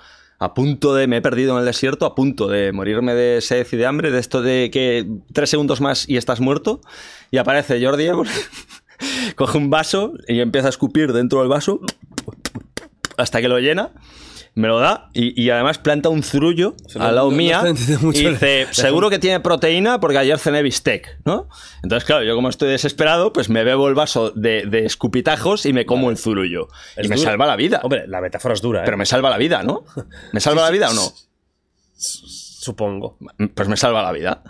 a 0.41 0.55
punto 0.55 0.95
de. 0.95 1.05
Me 1.05 1.17
he 1.17 1.21
perdido 1.21 1.53
en 1.53 1.59
el 1.59 1.65
desierto, 1.65 2.05
a 2.07 2.15
punto 2.15 2.47
de 2.47 2.71
morirme 2.71 3.13
de 3.13 3.41
sed 3.41 3.67
y 3.71 3.77
de 3.77 3.85
hambre, 3.85 4.09
de 4.09 4.19
esto 4.19 4.41
de 4.41 4.71
que 4.71 5.07
tres 5.33 5.51
segundos 5.51 5.81
más 5.81 6.09
y 6.09 6.17
estás 6.17 6.39
muerto, 6.39 6.81
y 7.29 7.37
aparece 7.37 7.83
Jordi 7.83 8.07
coge 9.35 9.57
un 9.59 9.69
vaso 9.69 10.13
y 10.27 10.39
empieza 10.39 10.67
a 10.67 10.71
escupir 10.71 11.13
dentro 11.13 11.41
del 11.41 11.47
vaso 11.47 11.79
hasta 13.17 13.39
que 13.39 13.47
lo 13.47 13.59
llena. 13.59 13.91
Me 14.53 14.67
lo 14.67 14.79
da 14.79 15.09
y, 15.13 15.41
y 15.41 15.49
además 15.49 15.77
planta 15.77 16.09
un 16.09 16.23
zurullo 16.23 16.75
no- 16.95 17.05
al 17.05 17.15
lado 17.15 17.27
no- 17.27 17.31
no 17.31 17.37
mía 17.37 17.63
y 18.13 18.25
dice, 18.27 18.67
seguro 18.71 19.09
que 19.09 19.17
tiene 19.17 19.39
proteína 19.39 20.01
porque 20.01 20.17
ayer 20.17 20.37
cené 20.39 20.61
bistec, 20.61 21.19
¿no? 21.23 21.47
Entonces, 21.83 22.03
claro, 22.05 22.23
yo 22.25 22.35
como 22.35 22.49
estoy 22.49 22.69
desesperado, 22.69 23.31
pues 23.31 23.49
me 23.49 23.63
bebo 23.63 23.87
el 23.87 23.95
vaso 23.95 24.31
de, 24.31 24.65
de 24.65 24.85
escupitajos 24.85 25.65
y 25.65 25.71
me 25.71 25.85
como 25.85 26.09
el 26.09 26.17
zurullo. 26.17 26.67
Es 26.97 27.05
y 27.05 27.09
me 27.09 27.15
duro. 27.15 27.29
salva 27.29 27.45
la 27.47 27.55
vida. 27.55 27.79
Hombre, 27.83 28.05
la 28.07 28.19
metáfora 28.19 28.53
es 28.53 28.61
dura, 28.61 28.81
¿eh? 28.81 28.83
Pero 28.85 28.97
me 28.97 29.05
salva 29.05 29.29
la 29.29 29.37
vida, 29.37 29.63
¿no? 29.63 29.85
¿Me 30.33 30.41
salva 30.41 30.63
la 30.63 30.69
vida 30.69 30.89
o 30.89 30.93
no? 30.93 31.13
Supongo. 31.95 33.17
Pues 33.55 33.67
me 33.67 33.77
salva 33.77 34.03
la 34.03 34.11
vida. 34.11 34.43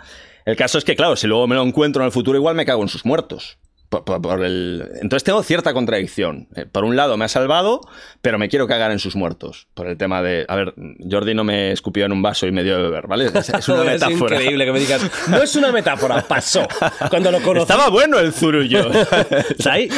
El 0.44 0.56
caso 0.56 0.78
es 0.78 0.84
que, 0.84 0.96
claro, 0.96 1.14
si 1.16 1.26
luego 1.26 1.46
me 1.46 1.54
lo 1.54 1.62
encuentro 1.62 2.02
en 2.02 2.06
el 2.06 2.12
futuro, 2.12 2.36
igual 2.36 2.54
me 2.56 2.64
cago 2.66 2.82
en 2.82 2.88
sus 2.88 3.04
muertos. 3.04 3.58
Por- 3.92 4.04
por- 4.04 4.22
por 4.22 4.42
el... 4.42 4.88
Entonces 5.02 5.22
tengo 5.22 5.42
cierta 5.42 5.74
contradicción. 5.74 6.48
Eh, 6.56 6.64
Por 6.64 6.84
un 6.84 6.96
lado 6.96 7.18
me 7.18 7.26
ha 7.26 7.28
salvado, 7.28 7.82
pero 8.22 8.38
me 8.38 8.48
quiero 8.48 8.66
cagar 8.66 8.90
en 8.90 8.98
sus 8.98 9.14
muertos. 9.16 9.68
Por 9.74 9.86
el 9.86 9.98
tema 9.98 10.22
de... 10.22 10.46
A 10.48 10.56
ver, 10.56 10.72
Jordi 11.10 11.34
no 11.34 11.44
me 11.44 11.72
escupió 11.72 12.06
en 12.06 12.12
un 12.12 12.22
vaso 12.22 12.46
y 12.46 12.52
me 12.52 12.64
dio 12.64 12.76
de 12.78 12.82
beber, 12.84 13.06
¿vale? 13.06 13.26
Es, 13.26 13.50
es 13.50 13.68
una 13.68 13.80
Es 13.92 14.00
metáfora. 14.00 14.36
increíble 14.36 14.64
que 14.64 14.72
me 14.72 14.80
digas. 14.80 15.02
No 15.28 15.42
es 15.42 15.54
una 15.56 15.70
metáfora, 15.72 16.22
pasó. 16.26 16.66
Cuando 17.10 17.30
lo 17.30 17.40
conocí. 17.42 17.62
Estaba 17.70 17.90
bueno 17.90 18.18
el 18.18 18.32
zurullo. 18.32 18.90
¿Está 19.58 19.72
ahí? 19.74 19.88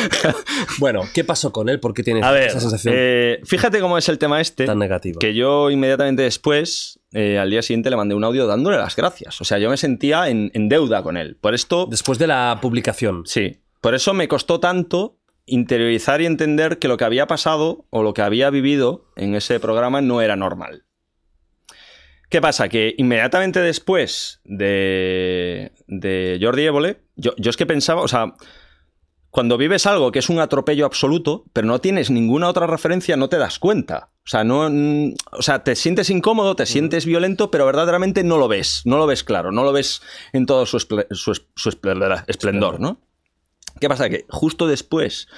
Bueno, 0.79 1.03
¿qué 1.15 1.23
pasó 1.25 1.53
con 1.53 1.69
él? 1.69 1.79
¿Por 1.81 1.95
qué 1.95 2.03
ver, 2.03 2.49
esa 2.49 2.61
sensación 2.61 2.95
eh, 2.97 3.41
fíjate 3.45 3.81
cómo 3.81 3.97
es 3.97 4.09
el 4.09 4.19
tema 4.19 4.41
este. 4.41 4.65
tan 4.67 4.79
negativa? 4.79 5.19
Que 5.21 5.35
yo 5.35 5.71
inmediatamente 5.71 6.23
después, 6.23 6.99
eh, 7.13 7.39
al 7.39 7.51
día 7.51 7.63
siguiente, 7.63 7.91
le 7.91 7.97
mandé 7.97 8.15
un 8.17 8.25
audio 8.25 8.47
dándole 8.47 8.77
las 8.77 8.97
gracias. 8.97 9.41
O 9.41 9.45
sea, 9.45 9.59
yo 9.59 9.71
me 9.71 9.77
sentía 9.77 10.29
en, 10.29 10.51
en 10.55 10.69
deuda 10.69 11.03
con 11.03 11.17
él. 11.17 11.37
Por 11.41 11.55
esto, 11.55 11.87
Después 11.89 12.19
de 12.19 12.27
la 12.27 12.59
publicación. 12.61 13.23
sí. 13.27 13.61
Por 13.85 13.95
eso 13.95 14.15
me 14.15 14.29
costó 14.29 14.61
tanto 14.61 15.19
interiorizar 15.45 16.23
y 16.23 16.27
entender 16.27 16.79
que 16.79 16.89
lo 16.89 16.97
que 16.97 17.05
había 17.05 17.27
pasado 17.27 17.85
o 17.91 18.03
lo 18.03 18.15
que 18.15 18.23
había 18.23 18.49
vivido 18.49 19.05
en 19.15 19.35
ese 19.35 19.61
programa 19.61 20.01
no 20.01 20.23
era 20.23 20.37
normal. 20.37 20.85
¿Qué 22.31 22.41
pasa? 22.41 22.71
Que 22.71 22.95
inmediatamente 22.97 23.61
después 23.61 24.41
de, 24.45 25.73
de 25.87 26.39
Jordi 26.41 26.63
Évole, 26.65 27.03
yo, 27.17 27.33
yo 27.37 27.51
es 27.51 27.59
que 27.59 27.67
pensaba, 27.67 28.01
o 28.01 28.09
sea, 28.09 28.35
cuando 29.29 29.59
vives 29.59 29.85
algo 29.85 30.11
que 30.13 30.21
es 30.21 30.31
un 30.31 30.39
atropello 30.41 30.87
absoluto, 30.87 31.45
pero 31.53 31.67
no 31.67 31.81
tienes 31.83 32.11
ninguna 32.11 32.49
otra 32.49 32.67
referencia, 32.67 33.19
no 33.19 33.29
te 33.29 33.37
das 33.37 33.59
cuenta. 33.59 34.13
O 34.25 34.29
sea, 34.31 34.45
no, 34.45 34.69
mm, 34.71 35.15
o 35.33 35.43
sea, 35.43 35.63
te 35.63 35.77
sientes 35.77 36.09
incómodo, 36.09 36.57
te 36.57 36.65
sientes 36.65 37.05
violento, 37.05 37.51
pero 37.51 37.67
verdaderamente 37.67 38.25
no 38.25 38.39
lo 38.39 38.49
ves, 38.49 38.81
no 38.87 38.97
lo 38.97 39.07
ves 39.07 39.25
claro, 39.25 39.53
no 39.53 39.63
lo 39.63 39.73
ves 39.73 40.01
en 40.33 40.47
todo 40.47 40.65
su, 40.65 40.79
esple- 40.79 41.07
su 41.11 41.33
es- 41.33 41.47
su 41.55 41.69
esplendor, 41.69 42.25
esplendor, 42.27 42.81
¿no? 42.81 42.99
¿Qué 43.81 43.89
pasa? 43.89 44.09
Que 44.09 44.25
justo 44.29 44.67
después 44.67 45.29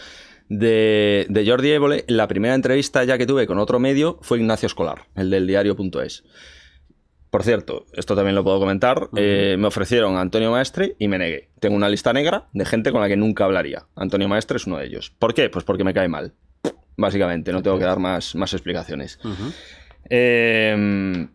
de, 0.48 1.26
de 1.28 1.46
Jordi 1.48 1.70
Évole, 1.72 2.04
la 2.08 2.28
primera 2.28 2.54
entrevista 2.54 3.02
ya 3.04 3.18
que 3.18 3.26
tuve 3.26 3.46
con 3.46 3.58
otro 3.58 3.78
medio 3.78 4.18
fue 4.22 4.38
Ignacio 4.38 4.66
Escolar, 4.66 5.06
el 5.14 5.30
del 5.30 5.46
diario.es. 5.46 6.24
Por 7.30 7.42
cierto, 7.42 7.86
esto 7.92 8.14
también 8.14 8.34
lo 8.34 8.44
puedo 8.44 8.58
comentar. 8.58 9.08
eh, 9.16 9.56
me 9.58 9.66
ofrecieron 9.66 10.16
a 10.16 10.20
Antonio 10.20 10.50
Maestre 10.52 10.96
y 10.98 11.08
me 11.08 11.18
negué. 11.18 11.50
Tengo 11.60 11.74
una 11.76 11.88
lista 11.88 12.12
negra 12.12 12.48
de 12.52 12.64
gente 12.64 12.92
con 12.92 13.00
la 13.00 13.08
que 13.08 13.16
nunca 13.16 13.44
hablaría. 13.44 13.86
Antonio 13.96 14.28
Maestre 14.28 14.56
es 14.56 14.66
uno 14.66 14.78
de 14.78 14.86
ellos. 14.86 15.12
¿Por 15.18 15.34
qué? 15.34 15.50
Pues 15.50 15.64
porque 15.64 15.84
me 15.84 15.92
cae 15.92 16.08
mal. 16.08 16.32
Básicamente, 16.96 17.52
no 17.52 17.62
tengo 17.62 17.78
que 17.78 17.84
dar 17.84 17.98
más, 17.98 18.34
más 18.36 18.54
explicaciones. 18.54 19.18
Eh, 20.08 21.26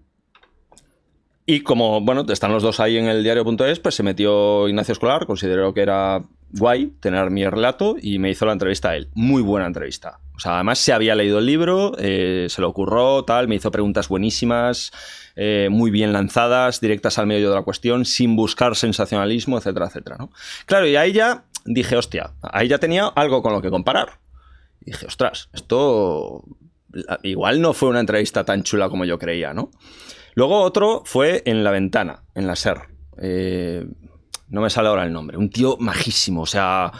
y 1.46 1.60
como, 1.62 2.02
bueno, 2.02 2.26
están 2.30 2.52
los 2.52 2.64
dos 2.64 2.80
ahí 2.80 2.98
en 2.98 3.06
el 3.08 3.24
diario.es, 3.24 3.80
pues 3.80 3.94
se 3.96 4.04
metió 4.04 4.68
Ignacio 4.70 4.94
Escolar, 4.94 5.26
consideró 5.26 5.74
que 5.74 5.82
era 5.82 6.24
guay 6.54 6.94
tener 7.00 7.30
mi 7.30 7.46
relato 7.46 7.96
y 8.02 8.20
me 8.20 8.30
hizo 8.30 8.46
la 8.46 8.54
entrevista 8.54 8.90
a 8.90 8.96
él. 8.96 9.10
Muy 9.14 9.42
buena 9.42 9.68
entrevista. 9.68 10.20
O 10.36 10.40
sea, 10.40 10.56
además 10.56 10.80
se 10.80 10.92
había 10.92 11.16
leído 11.16 11.40
el 11.40 11.46
libro, 11.46 11.94
eh, 12.00 12.48
se 12.50 12.62
lo 12.62 12.70
ocurrió, 12.70 13.24
tal, 13.24 13.48
me 13.48 13.56
hizo 13.56 13.70
preguntas 13.70 14.08
buenísimas, 14.08 14.92
eh, 15.36 15.68
muy 15.70 15.92
bien 15.92 16.14
lanzadas, 16.14 16.82
directas 16.82 17.20
al 17.20 17.28
medio 17.28 17.50
de 17.50 17.56
la 17.56 17.62
cuestión, 17.62 18.06
sin 18.06 18.36
buscar 18.36 18.76
sensacionalismo, 18.76 19.58
etcétera, 19.58 19.88
etcétera. 19.88 20.18
¿no? 20.18 20.32
Claro, 20.66 20.88
y 20.88 20.96
ahí 20.96 21.12
ya 21.12 21.44
dije, 21.66 21.96
hostia, 21.96 22.32
ahí 22.42 22.68
ya 22.68 22.80
tenía 22.80 23.06
algo 23.08 23.42
con 23.42 23.54
lo 23.54 23.62
que 23.62 23.70
comparar. 23.70 24.20
Dije, 24.80 25.06
ostras, 25.06 25.50
esto 25.54 26.44
igual 27.24 27.62
no 27.62 27.74
fue 27.74 27.90
una 27.90 28.00
entrevista 28.00 28.44
tan 28.44 28.64
chula 28.64 28.90
como 28.90 29.06
yo 29.06 29.20
creía, 29.20 29.54
¿no? 29.54 29.72
Luego 30.34 30.62
otro 30.62 31.04
fue 31.06 31.44
en 31.46 31.64
La 31.64 31.72
Ventana, 31.72 32.24
en 32.36 32.48
la 32.48 32.56
SER. 32.56 32.82
Eh, 33.22 33.86
no 34.52 34.62
me 34.62 34.70
sale 34.70 34.90
ahora 34.90 35.04
el 35.06 35.14
nombre. 35.14 35.38
Un 35.38 35.50
tío 35.50 35.78
majísimo, 35.80 36.42
o 36.42 36.46
sea, 36.46 36.92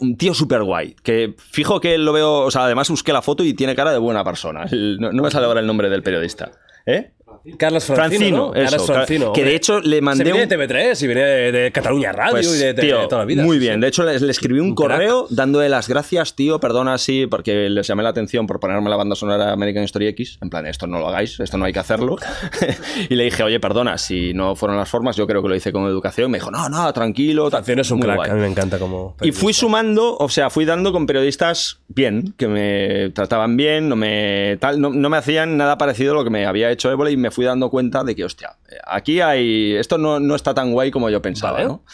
un 0.00 0.16
tío 0.16 0.34
súper 0.34 0.62
guay. 0.62 0.94
Que 1.02 1.34
fijo 1.36 1.80
que 1.80 1.98
lo 1.98 2.12
veo, 2.12 2.40
o 2.40 2.50
sea, 2.50 2.64
además 2.64 2.88
busqué 2.90 3.12
la 3.12 3.22
foto 3.22 3.42
y 3.42 3.54
tiene 3.54 3.74
cara 3.74 3.92
de 3.92 3.98
buena 3.98 4.22
persona. 4.22 4.66
No, 5.00 5.12
no 5.12 5.22
me 5.22 5.30
sale 5.30 5.46
ahora 5.46 5.60
el 5.60 5.66
nombre 5.66 5.88
del 5.90 6.02
periodista. 6.02 6.52
¿Eh? 6.86 7.12
Carlos 7.58 7.84
Francino, 7.84 8.36
¿no? 8.36 8.54
eso. 8.54 8.70
Carlos 8.70 8.86
Francino. 8.86 9.32
Que 9.32 9.44
de 9.44 9.54
hecho 9.54 9.80
le 9.80 9.96
Se 9.96 10.02
mandé 10.02 10.24
viene 10.24 10.42
un... 10.44 10.48
de 10.48 10.56
TV3 10.58 11.02
y 11.02 11.06
viene 11.06 11.22
de, 11.22 11.52
de 11.52 11.72
Cataluña 11.72 12.10
Radio 12.12 12.32
Pues, 12.32 12.46
y 12.56 12.58
de, 12.58 12.72
de- 12.72 12.82
tío, 12.82 13.00
de 13.00 13.06
toda 13.08 13.20
la 13.22 13.26
vida. 13.26 13.42
Muy 13.42 13.56
Sí, 13.56 13.60
bien. 13.60 13.74
sí. 13.74 13.80
De 13.80 13.88
hecho, 13.88 14.02
le, 14.04 14.18
le 14.18 14.30
escribí 14.30 14.60
un, 14.60 14.68
Un 14.68 14.74
crack. 14.74 14.90
correo 14.92 15.26
dándole 15.30 15.68
las 15.68 15.88
gracias, 15.88 16.34
tío, 16.34 16.58
perdona 16.60 16.94
así, 16.94 17.26
porque 17.26 17.68
les 17.68 17.86
llamé 17.86 18.02
la 18.02 18.08
atención 18.10 18.46
por 18.46 18.60
ponerme 18.60 18.88
la 18.88 18.96
banda 18.96 19.14
sonora 19.14 19.44
de 19.46 19.52
American 19.52 19.84
Story 19.84 20.06
X. 20.08 20.38
En 20.40 20.48
plan, 20.50 20.66
esto 20.66 20.86
no 20.86 20.98
lo 20.98 21.08
hagáis, 21.08 21.38
esto 21.38 21.58
no 21.58 21.66
hay 21.66 21.72
que 21.72 21.80
hacerlo. 21.80 22.16
y 23.10 23.14
le 23.14 23.24
dije, 23.24 23.42
oye, 23.42 23.60
perdona, 23.60 23.98
si 23.98 24.32
no 24.34 24.56
fueron 24.56 24.76
las 24.78 24.88
formas, 24.88 25.16
yo 25.16 25.26
creo 25.26 25.42
que 25.42 25.48
lo 25.48 25.54
hice 25.54 25.70
con 25.72 25.84
educación. 25.86 26.30
Me 26.30 26.38
dijo, 26.38 26.50
no, 26.50 26.68
no, 26.68 26.92
tranquilo. 26.92 27.50
Francino 27.50 27.82
es 27.82 27.90
un 27.90 28.00
crack, 28.00 28.16
guay. 28.16 28.30
a 28.30 28.34
mí 28.34 28.40
me 28.40 28.46
encanta 28.48 28.78
como. 28.78 29.16
Y 29.22 29.32
fui 29.32 29.52
sumando, 29.52 30.16
o 30.16 30.28
sea, 30.28 30.48
fui 30.50 30.64
dando 30.64 30.92
con 30.92 31.06
periodistas 31.06 31.80
bien, 31.88 32.34
que 32.38 32.48
me 32.48 33.10
trataban 33.10 33.56
bien, 33.56 33.88
no 33.88 33.96
me, 33.96 34.56
tal, 34.60 34.80
no, 34.80 34.90
no 34.90 35.10
me 35.10 35.16
hacían 35.18 35.56
nada 35.56 35.76
parecido 35.78 36.12
a 36.12 36.14
lo 36.16 36.24
que 36.24 36.30
me 36.30 36.46
había 36.46 36.70
hecho 36.70 36.90
Évole 36.90 37.10
y 37.12 37.16
me 37.16 37.30
fui 37.34 37.44
dando 37.44 37.70
cuenta 37.70 38.04
de 38.04 38.14
que, 38.14 38.24
hostia, 38.24 38.56
aquí 38.86 39.20
hay. 39.20 39.74
Esto 39.74 39.98
no, 39.98 40.20
no 40.20 40.34
está 40.34 40.54
tan 40.54 40.72
guay 40.72 40.90
como 40.90 41.10
yo 41.10 41.20
pensaba, 41.20 41.54
Vale. 41.54 41.66
¿no? 41.66 41.84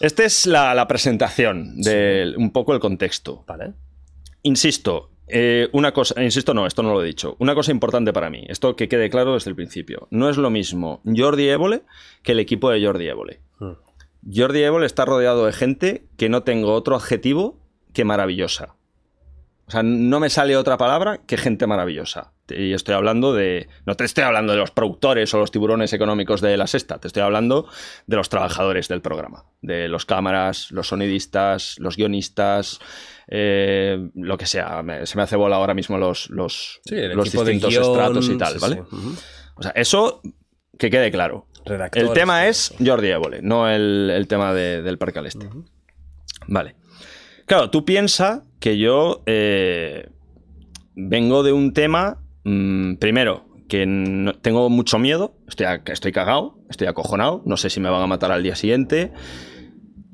Esta 0.00 0.24
es 0.24 0.46
la, 0.46 0.74
la 0.74 0.86
presentación, 0.86 1.80
de 1.80 2.34
un 2.36 2.52
poco 2.52 2.72
el 2.72 2.80
contexto. 2.80 3.44
Vale. 3.46 3.72
Insisto, 4.42 5.10
eh, 5.28 5.68
una 5.72 5.92
cosa, 5.92 6.22
insisto, 6.22 6.54
no, 6.54 6.66
esto 6.66 6.82
no 6.82 6.92
lo 6.92 7.02
he 7.02 7.06
dicho. 7.06 7.36
Una 7.38 7.54
cosa 7.54 7.70
importante 7.70 8.12
para 8.12 8.30
mí, 8.30 8.44
esto 8.48 8.76
que 8.76 8.88
quede 8.88 9.10
claro 9.10 9.34
desde 9.34 9.50
el 9.50 9.56
principio. 9.56 10.08
No 10.10 10.28
es 10.30 10.36
lo 10.36 10.50
mismo 10.50 11.02
Jordi 11.04 11.48
Évole 11.48 11.82
que 12.22 12.32
el 12.32 12.40
equipo 12.40 12.70
de 12.70 12.84
Jordi 12.84 13.08
Évole. 13.08 13.40
Mm. 13.58 13.72
Jordi 14.34 14.62
Évole 14.62 14.86
está 14.86 15.04
rodeado 15.04 15.46
de 15.46 15.52
gente 15.52 16.06
que 16.16 16.28
no 16.28 16.42
tengo 16.42 16.72
otro 16.72 16.96
adjetivo 16.96 17.58
que 17.92 18.04
maravillosa. 18.04 18.76
O 19.66 19.70
sea, 19.70 19.82
no 19.82 20.18
me 20.18 20.30
sale 20.30 20.56
otra 20.56 20.78
palabra 20.78 21.20
que 21.26 21.36
gente 21.36 21.66
maravillosa. 21.66 22.32
Y 22.50 22.72
estoy 22.72 22.94
hablando 22.94 23.32
de. 23.34 23.68
No 23.86 23.94
te 23.96 24.04
estoy 24.04 24.24
hablando 24.24 24.52
de 24.52 24.58
los 24.58 24.70
productores 24.70 25.32
o 25.34 25.38
los 25.38 25.50
tiburones 25.50 25.92
económicos 25.92 26.40
de 26.40 26.56
la 26.56 26.66
sexta, 26.66 26.98
te 26.98 27.06
estoy 27.08 27.22
hablando 27.22 27.68
de 28.06 28.16
los 28.16 28.28
trabajadores 28.28 28.88
del 28.88 29.00
programa. 29.02 29.44
De 29.62 29.88
los 29.88 30.04
cámaras, 30.06 30.70
los 30.70 30.88
sonidistas, 30.88 31.76
los 31.78 31.96
guionistas, 31.96 32.78
eh, 33.28 34.08
lo 34.14 34.38
que 34.38 34.46
sea. 34.46 34.82
Me- 34.82 35.06
se 35.06 35.16
me 35.16 35.22
hace 35.22 35.36
bola 35.36 35.56
ahora 35.56 35.74
mismo 35.74 35.98
los, 35.98 36.30
los, 36.30 36.80
Sí, 36.84 36.96
los 36.96 37.30
distintos 37.30 37.70
guion, 37.70 37.82
estratos 37.84 38.28
y 38.28 38.38
tal, 38.38 38.52
sí, 38.54 38.58
¿vale? 38.60 38.76
sí. 38.90 38.96
O 39.56 39.62
sea, 39.62 39.72
eso 39.72 40.20
que 40.78 40.90
quede 40.90 41.10
claro. 41.10 41.46
Redactores, 41.66 42.08
El 42.08 42.14
tema 42.14 42.46
es. 42.46 42.72
Jordi 42.82 43.08
Évole, 43.08 43.40
no 43.42 43.68
el, 43.68 44.10
el 44.14 44.26
tema 44.26 44.54
de- 44.54 44.80
del 44.82 44.96
Parque 44.96 45.18
al 45.18 45.26
Este. 45.26 45.48
Vale. 46.46 46.76
Claro, 47.44 47.68
tú 47.70 47.84
piensas 47.84 48.42
que 48.60 48.78
yo 48.78 49.22
eh, 49.26 50.08
vengo 50.94 51.42
de 51.42 51.52
un 51.52 51.72
tema, 51.72 52.18
mm, 52.44 52.94
primero, 52.94 53.46
que 53.68 53.86
tengo 54.40 54.70
mucho 54.70 54.98
miedo, 54.98 55.36
estoy, 55.46 55.66
estoy 55.86 56.12
cagado, 56.12 56.58
estoy 56.70 56.86
acojonado, 56.86 57.42
no 57.44 57.56
sé 57.56 57.70
si 57.70 57.80
me 57.80 57.90
van 57.90 58.02
a 58.02 58.06
matar 58.06 58.32
al 58.32 58.42
día 58.42 58.56
siguiente. 58.56 59.12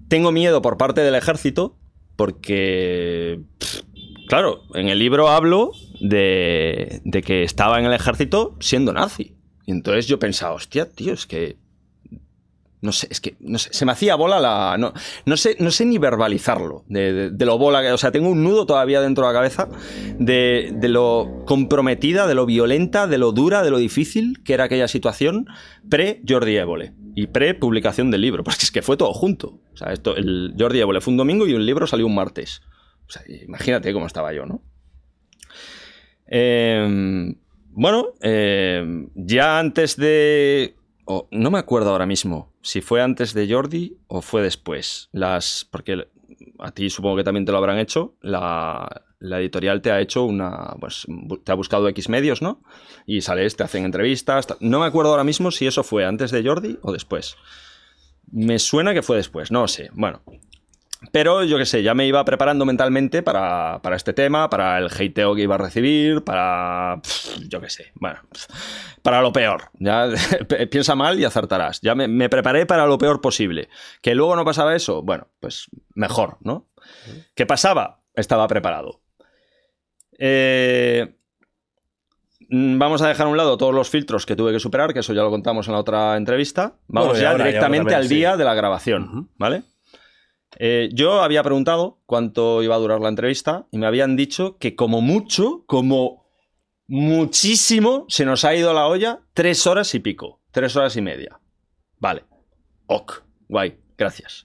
Tengo 0.08 0.32
miedo 0.32 0.60
por 0.60 0.76
parte 0.76 1.02
del 1.02 1.14
ejército, 1.14 1.78
porque, 2.16 3.40
claro, 4.28 4.62
en 4.74 4.88
el 4.88 4.98
libro 4.98 5.28
hablo 5.28 5.72
de, 6.00 7.00
de 7.04 7.22
que 7.22 7.44
estaba 7.44 7.78
en 7.78 7.86
el 7.86 7.92
ejército 7.92 8.56
siendo 8.60 8.92
nazi. 8.92 9.36
Y 9.66 9.72
entonces 9.72 10.06
yo 10.06 10.18
pensaba, 10.18 10.54
hostia, 10.54 10.90
tío, 10.90 11.14
es 11.14 11.26
que 11.26 11.56
no 12.84 12.92
sé, 12.92 13.08
es 13.10 13.20
que 13.20 13.34
no 13.40 13.58
sé, 13.58 13.70
se 13.72 13.84
me 13.84 13.92
hacía 13.92 14.14
bola 14.14 14.38
la. 14.38 14.76
No, 14.78 14.92
no, 15.24 15.36
sé, 15.36 15.56
no 15.58 15.70
sé 15.70 15.84
ni 15.86 15.98
verbalizarlo. 15.98 16.84
De, 16.86 17.30
de- 17.30 17.46
lo 17.46 17.58
bola 17.58 17.82
que. 17.82 17.90
O 17.90 17.98
sea, 17.98 18.12
tengo 18.12 18.28
un 18.28 18.44
nudo 18.44 18.66
todavía 18.66 19.00
dentro 19.00 19.26
de 19.26 19.32
la 19.32 19.38
cabeza 19.38 19.68
de, 20.18 20.70
de 20.74 20.88
lo 20.88 21.42
comprometida, 21.46 22.26
de 22.26 22.34
lo 22.34 22.46
violenta, 22.46 23.06
de 23.06 23.18
lo 23.18 23.32
dura, 23.32 23.62
de 23.62 23.70
lo 23.70 23.78
difícil 23.78 24.42
que 24.44 24.54
era 24.54 24.64
aquella 24.64 24.86
situación 24.86 25.46
pre-Jordi 25.88 26.56
Évole 26.56 26.92
y 27.16 27.26
pre-publicación 27.26 28.10
del 28.10 28.20
libro. 28.20 28.44
Porque 28.44 28.60
es 28.62 28.70
que 28.70 28.82
fue 28.82 28.96
todo 28.96 29.12
junto. 29.12 29.60
O 29.72 29.76
sea, 29.76 29.92
esto, 29.92 30.14
el 30.16 30.54
Jordi 30.58 30.80
Évole 30.80 31.00
fue 31.00 31.12
un 31.12 31.16
domingo 31.18 31.46
y 31.46 31.54
un 31.54 31.64
libro 31.66 31.86
salió 31.86 32.06
un 32.06 32.14
martes. 32.14 32.60
O 33.08 33.10
sea, 33.10 33.22
imagínate 33.28 33.92
cómo 33.92 34.06
estaba 34.06 34.32
yo, 34.32 34.46
¿no? 34.46 34.62
Eh, 36.26 37.34
bueno, 37.70 38.06
eh, 38.22 39.06
ya 39.14 39.58
antes 39.58 39.96
de. 39.96 40.76
O 41.06 41.28
no 41.30 41.50
me 41.50 41.58
acuerdo 41.58 41.90
ahora 41.90 42.06
mismo 42.06 42.52
si 42.62 42.80
fue 42.80 43.02
antes 43.02 43.34
de 43.34 43.48
Jordi 43.52 43.96
o 44.08 44.22
fue 44.22 44.42
después. 44.42 45.08
Las. 45.12 45.66
Porque 45.70 46.08
a 46.58 46.70
ti 46.72 46.90
supongo 46.90 47.16
que 47.16 47.24
también 47.24 47.44
te 47.44 47.52
lo 47.52 47.58
habrán 47.58 47.78
hecho. 47.78 48.14
La, 48.20 49.02
la 49.18 49.40
editorial 49.40 49.82
te 49.82 49.90
ha 49.90 50.00
hecho 50.00 50.24
una. 50.24 50.74
Pues 50.80 51.06
te 51.44 51.52
ha 51.52 51.54
buscado 51.54 51.88
X 51.88 52.08
medios, 52.08 52.42
¿no? 52.42 52.62
Y 53.06 53.20
sales, 53.20 53.56
te 53.56 53.64
hacen 53.64 53.84
entrevistas. 53.84 54.46
ta- 54.46 54.56
No 54.60 54.80
me 54.80 54.86
acuerdo 54.86 55.10
ahora 55.10 55.24
mismo 55.24 55.50
si 55.50 55.66
eso 55.66 55.82
fue 55.84 56.04
antes 56.04 56.30
de 56.30 56.42
Jordi 56.44 56.78
o 56.82 56.92
después. 56.92 57.36
Me 58.32 58.58
suena 58.58 58.94
que 58.94 59.02
fue 59.02 59.16
después, 59.16 59.50
no 59.50 59.68
sé. 59.68 59.90
Bueno, 59.92 60.22
pero 61.12 61.44
yo 61.44 61.58
qué 61.58 61.66
sé, 61.66 61.82
ya 61.82 61.94
me 61.94 62.06
iba 62.06 62.24
preparando 62.24 62.64
mentalmente 62.64 63.22
para, 63.22 63.80
para 63.82 63.96
este 63.96 64.12
tema, 64.12 64.48
para 64.50 64.78
el 64.78 64.86
hateo 64.86 65.34
que 65.34 65.42
iba 65.42 65.54
a 65.54 65.58
recibir, 65.58 66.22
para. 66.24 67.00
yo 67.48 67.60
qué 67.60 67.70
sé, 67.70 67.92
bueno, 67.94 68.20
para 69.02 69.20
lo 69.22 69.32
peor. 69.32 69.70
Ya 69.74 70.08
piensa 70.70 70.94
mal 70.94 71.18
y 71.20 71.24
acertarás. 71.24 71.80
Ya 71.80 71.94
me, 71.94 72.08
me 72.08 72.28
preparé 72.28 72.66
para 72.66 72.86
lo 72.86 72.98
peor 72.98 73.20
posible. 73.20 73.68
Que 74.02 74.14
luego 74.14 74.36
no 74.36 74.44
pasaba 74.44 74.74
eso, 74.74 75.02
bueno, 75.02 75.28
pues 75.40 75.66
mejor, 75.94 76.38
¿no? 76.40 76.68
¿Qué 77.34 77.46
pasaba? 77.46 78.00
Estaba 78.14 78.46
preparado. 78.48 79.00
Eh, 80.18 81.16
mm, 82.48 82.78
Vamos 82.78 83.02
a 83.02 83.08
dejar 83.08 83.26
a 83.26 83.30
un 83.30 83.36
lado 83.36 83.56
todos 83.58 83.74
los 83.74 83.90
filtros 83.90 84.26
que 84.26 84.36
tuve 84.36 84.52
que 84.52 84.60
superar, 84.60 84.92
que 84.92 85.00
eso 85.00 85.12
ya 85.12 85.22
lo 85.22 85.30
contamos 85.30 85.66
en 85.66 85.74
la 85.74 85.80
otra 85.80 86.16
entrevista. 86.16 86.74
Vamos 86.88 87.08
Bueno, 87.10 87.22
ya 87.22 87.30
ahora- 87.32 87.44
directamente 87.46 87.90
también, 87.90 87.96
al 88.02 88.08
sí. 88.08 88.14
día 88.14 88.36
de 88.36 88.44
la 88.44 88.54
grabación. 88.54 89.30
¿vale? 89.36 89.62
Eh, 90.58 90.88
yo 90.92 91.22
había 91.22 91.42
preguntado 91.42 91.98
cuánto 92.06 92.62
iba 92.62 92.74
a 92.74 92.78
durar 92.78 93.00
la 93.00 93.08
entrevista 93.08 93.66
y 93.70 93.78
me 93.78 93.86
habían 93.86 94.16
dicho 94.16 94.56
que 94.58 94.74
como 94.76 95.00
mucho, 95.00 95.64
como 95.66 96.24
muchísimo, 96.86 98.04
se 98.08 98.24
nos 98.24 98.44
ha 98.44 98.54
ido 98.54 98.72
la 98.72 98.86
olla 98.86 99.20
tres 99.32 99.66
horas 99.66 99.94
y 99.94 100.00
pico, 100.00 100.40
tres 100.50 100.76
horas 100.76 100.96
y 100.96 101.02
media. 101.02 101.40
Vale. 101.98 102.24
Ok. 102.86 103.22
Guay. 103.48 103.78
Gracias. 103.96 104.44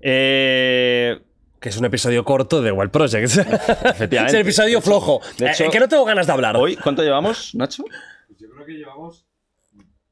Eh, 0.00 1.20
Que 1.60 1.68
es 1.70 1.76
un 1.76 1.84
episodio 1.84 2.24
corto 2.24 2.62
de 2.62 2.70
Wild 2.72 2.90
Project. 2.90 3.24
es 4.00 4.34
el 4.34 4.40
episodio 4.40 4.80
flojo. 4.80 5.20
de 5.38 5.46
Eh, 5.46 5.50
hecho- 5.52 5.70
que 5.70 5.80
no 5.80 5.88
tengo 5.88 6.04
ganas 6.04 6.26
de 6.26 6.32
hablar. 6.32 6.56
Hoy, 6.56 6.76
¿cuánto 6.76 7.02
llevamos, 7.02 7.54
Nacho? 7.54 7.82
Pues 8.28 8.38
yo 8.38 8.48
creo 8.50 8.64
que 8.66 8.72
llevamos 8.74 9.26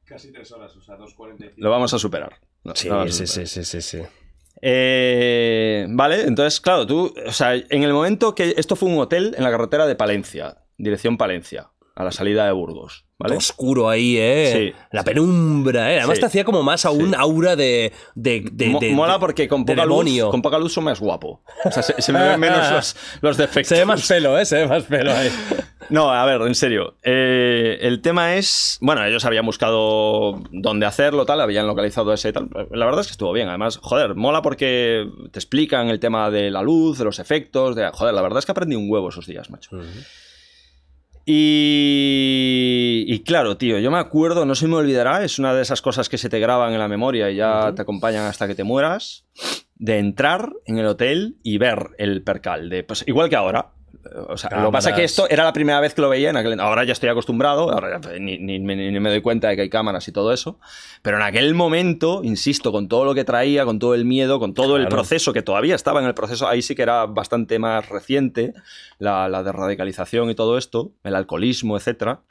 casi 0.05 0.31
tres 0.31 0.51
horas, 0.51 0.75
o 0.75 0.81
sea, 0.81 0.97
2.45. 0.97 1.53
Lo 1.57 1.69
vamos 1.69 1.93
a 1.93 1.99
superar. 1.99 2.37
Sí, 2.75 2.89
vamos 2.89 3.07
a 3.09 3.11
sí, 3.13 3.27
superar. 3.27 3.47
sí, 3.47 3.63
sí, 3.63 3.81
sí, 3.81 3.81
sí. 3.81 4.03
Eh, 4.61 5.85
vale, 5.89 6.21
entonces, 6.23 6.59
claro, 6.61 6.85
tú, 6.87 7.13
o 7.25 7.31
sea, 7.31 7.55
en 7.55 7.83
el 7.83 7.93
momento 7.93 8.33
que 8.35 8.53
esto 8.57 8.75
fue 8.75 8.89
un 8.89 8.99
hotel 8.99 9.33
en 9.37 9.43
la 9.43 9.51
carretera 9.51 9.85
de 9.87 9.95
Palencia, 9.95 10.57
dirección 10.77 11.17
Palencia, 11.17 11.69
a 11.95 12.03
la 12.03 12.11
salida 12.11 12.45
de 12.45 12.51
Burgos, 12.51 13.05
¿vale? 13.17 13.35
Oscuro 13.35 13.89
ahí, 13.89 14.17
¿eh? 14.17 14.51
Sí, 14.53 14.79
La 14.91 15.01
sí. 15.01 15.05
penumbra, 15.05 15.91
¿eh? 15.93 15.97
Además 15.99 16.17
Sí. 16.17 16.21
te 16.21 16.25
hacía 16.27 16.43
como 16.43 16.61
más 16.63 16.85
aún 16.85 17.09
Sí. 17.09 17.15
aura 17.17 17.55
de, 17.55 17.91
de, 18.13 18.45
de- 18.51 18.67
Mo- 18.69 18.79
de- 18.79 18.91
Mola 18.91 19.19
porque 19.19 19.47
con 19.47 19.65
poca, 19.65 19.83
luz, 19.85 20.05
con 20.29 20.41
poca 20.43 20.59
luz 20.59 20.73
soy 20.73 20.83
más 20.83 20.99
guapo. 20.99 21.41
O 21.65 21.71
sea, 21.71 21.81
se, 21.81 21.99
se 21.99 22.13
me 22.13 22.21
ven 22.21 22.39
menos 22.39 22.71
los, 22.71 22.95
los 23.21 23.37
defectos. 23.37 23.69
Se 23.69 23.75
ve 23.75 23.85
más 23.85 24.07
pelo, 24.07 24.37
¿eh? 24.37 24.45
Se 24.45 24.57
ve 24.57 24.67
más 24.67 24.83
pelo 24.83 25.11
ahí. 25.11 25.29
No, 25.89 26.11
a 26.11 26.25
ver, 26.25 26.41
en 26.41 26.55
serio. 26.55 26.95
Eh, 27.03 27.77
el 27.81 28.01
tema 28.01 28.35
es. 28.35 28.77
Bueno, 28.81 29.05
ellos 29.05 29.23
habían 29.25 29.45
buscado 29.45 30.41
dónde 30.51 30.85
hacerlo, 30.85 31.25
tal, 31.25 31.39
habían 31.39 31.67
localizado 31.67 32.13
ese 32.13 32.33
tal. 32.33 32.49
La 32.71 32.85
verdad 32.85 33.01
es 33.01 33.07
que 33.07 33.11
estuvo 33.11 33.31
bien. 33.31 33.47
Además, 33.47 33.79
joder, 33.81 34.15
mola 34.15 34.41
porque 34.41 35.07
te 35.31 35.39
explican 35.39 35.89
el 35.89 35.99
tema 35.99 36.29
de 36.29 36.51
la 36.51 36.61
luz, 36.61 36.97
de 36.97 37.05
los 37.05 37.19
efectos. 37.19 37.75
De, 37.75 37.89
joder, 37.91 38.13
la 38.13 38.21
verdad 38.21 38.39
es 38.39 38.45
que 38.45 38.51
aprendí 38.51 38.75
un 38.75 38.89
huevo 38.89 39.09
esos 39.09 39.25
días, 39.25 39.49
macho. 39.49 39.79
Y, 41.29 43.03
y 43.05 43.19
claro, 43.23 43.57
tío, 43.57 43.79
yo 43.79 43.91
me 43.91 43.97
acuerdo, 43.97 44.45
no 44.45 44.55
se 44.55 44.67
me 44.67 44.75
olvidará, 44.75 45.25
es 45.25 45.39
una 45.39 45.53
de 45.53 45.61
esas 45.61 45.81
cosas 45.81 46.07
que 46.07 46.17
se 46.17 46.29
te 46.29 46.39
graban 46.39 46.71
en 46.71 46.79
la 46.79 46.87
memoria 46.87 47.29
y 47.29 47.35
ya 47.35 47.73
te 47.75 47.81
acompañan 47.81 48.23
hasta 48.23 48.47
que 48.47 48.55
te 48.55 48.63
mueras, 48.63 49.25
de 49.75 49.99
entrar 49.99 50.53
en 50.65 50.77
el 50.77 50.85
hotel 50.85 51.35
y 51.43 51.57
ver 51.57 51.89
el 51.97 52.23
percal. 52.23 52.69
De, 52.69 52.83
pues 52.83 53.03
igual 53.07 53.27
que 53.27 53.35
ahora, 53.35 53.73
o 54.29 54.37
sea, 54.37 54.49
lo 54.61 54.67
que 54.67 54.71
pasa 54.71 54.89
es 54.91 54.95
que 54.95 55.03
esto 55.03 55.27
era 55.29 55.43
la 55.43 55.53
primera 55.53 55.79
vez 55.79 55.93
que 55.93 56.01
lo 56.01 56.09
veía. 56.09 56.29
En 56.29 56.37
aquel, 56.37 56.59
ahora 56.59 56.83
ya 56.83 56.93
estoy 56.93 57.09
acostumbrado, 57.09 57.71
ahora 57.71 57.99
ya 58.01 58.19
ni, 58.19 58.37
ni- 58.37 58.59
ni- 58.59 58.91
ni 58.91 58.99
me 58.99 59.09
doy 59.09 59.21
cuenta 59.21 59.49
de 59.49 59.55
que 59.55 59.63
hay 59.63 59.69
cámaras 59.69 60.07
y 60.07 60.11
todo 60.11 60.31
eso. 60.33 60.59
Pero 61.01 61.17
en 61.17 61.23
aquel 61.23 61.53
momento, 61.55 62.21
insisto, 62.23 62.71
con 62.71 62.87
todo 62.87 63.05
lo 63.05 63.13
que 63.15 63.23
traía, 63.23 63.65
con 63.65 63.79
todo 63.79 63.93
el 63.95 64.05
miedo, 64.05 64.39
con 64.39 64.53
todo 64.53 64.75
el 64.77 64.83
proceso, 64.89 65.33
que 65.33 65.41
todavía 65.41 65.75
estaba 65.75 65.99
en 66.01 66.07
el 66.07 66.13
proceso, 66.13 66.47
ahí 66.47 66.61
sí 66.61 66.75
que 66.75 66.81
era 66.83 67.05
bastante 67.05 67.59
más 67.59 67.87
reciente, 67.89 68.53
la, 68.99 69.27
la 69.29 69.43
desradicalización 69.43 70.29
y 70.29 70.35
todo 70.35 70.57
esto, 70.57 70.91
el 71.03 71.15
alcoholismo, 71.15 71.77
etcétera. 71.77 72.21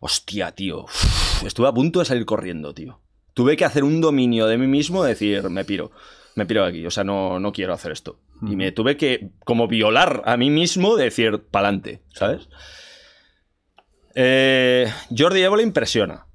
Hostia, 0.00 0.52
tío. 0.52 0.84
uf, 0.84 1.44
estuve 1.44 1.68
a 1.68 1.72
punto 1.72 1.98
de 1.98 2.04
salir 2.04 2.24
corriendo, 2.24 2.72
tío. 2.72 3.00
Tuve 3.34 3.56
que 3.56 3.64
hacer 3.64 3.84
un 3.84 4.00
dominio 4.00 4.46
de 4.46 4.58
mí 4.58 4.66
mismo, 4.66 5.02
de 5.02 5.10
decir, 5.10 5.48
me 5.50 5.64
piro. 5.64 5.90
Me 6.38 6.46
piro 6.46 6.62
de 6.62 6.68
aquí, 6.68 6.86
o 6.86 6.90
sea, 6.92 7.02
no, 7.02 7.40
no 7.40 7.50
quiero 7.52 7.72
hacer 7.74 7.90
esto. 7.90 8.20
Y 8.46 8.54
me 8.54 8.70
tuve 8.70 8.96
que, 8.96 9.30
como 9.44 9.66
violar 9.66 10.22
a 10.24 10.36
mí 10.36 10.50
mismo, 10.50 10.94
de 10.94 11.02
decir, 11.04 11.42
pa'lante, 11.50 12.00
¿sabes? 12.14 12.48
Eh, 14.14 14.86
Jordi 15.16 15.42
Évole 15.42 15.64
impresiona. 15.64 16.26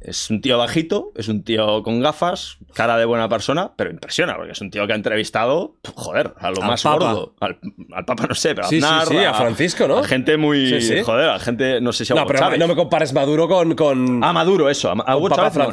Es 0.00 0.30
un 0.30 0.40
tío 0.40 0.58
bajito, 0.58 1.10
es 1.16 1.26
un 1.26 1.42
tío 1.42 1.82
con 1.82 2.00
gafas, 2.00 2.58
cara 2.72 2.96
de 2.98 3.04
buena 3.04 3.28
persona, 3.28 3.72
pero 3.76 3.90
impresiona, 3.90 4.36
porque 4.36 4.52
es 4.52 4.60
un 4.60 4.70
tío 4.70 4.86
que 4.86 4.92
ha 4.92 4.96
entrevistado, 4.96 5.74
joder, 5.96 6.34
a 6.38 6.52
lo 6.52 6.62
Al 6.62 6.68
más 6.68 6.82
Papa. 6.84 6.98
gordo. 7.12 7.34
Al, 7.40 7.58
al 7.92 8.04
Papa 8.04 8.26
no 8.28 8.34
sé, 8.36 8.54
pero 8.54 8.68
Sí, 8.68 8.76
a 8.76 8.80
sí, 8.80 8.84
Aznar, 8.86 9.06
sí, 9.08 9.16
a 9.24 9.34
Francisco, 9.34 9.88
¿no? 9.88 9.98
A 9.98 10.04
gente 10.04 10.36
muy. 10.36 10.68
Sí, 10.68 10.80
sí. 10.82 11.02
Joder, 11.02 11.30
a 11.30 11.40
gente, 11.40 11.80
no 11.80 11.92
sé 11.92 12.04
si 12.04 12.12
a 12.12 12.16
No, 12.16 12.22
Hugo 12.22 12.28
pero 12.28 12.38
Chávez. 12.38 12.58
no 12.60 12.68
me 12.68 12.76
compares 12.76 13.12
Maduro 13.12 13.48
con, 13.48 13.74
con, 13.74 14.22
A 14.22 14.32
Maduro, 14.32 14.70
eso. 14.70 14.90
A, 14.90 14.92
a 14.92 15.16
Hugo 15.16 15.30
Chávez 15.30 15.56
no, 15.56 15.64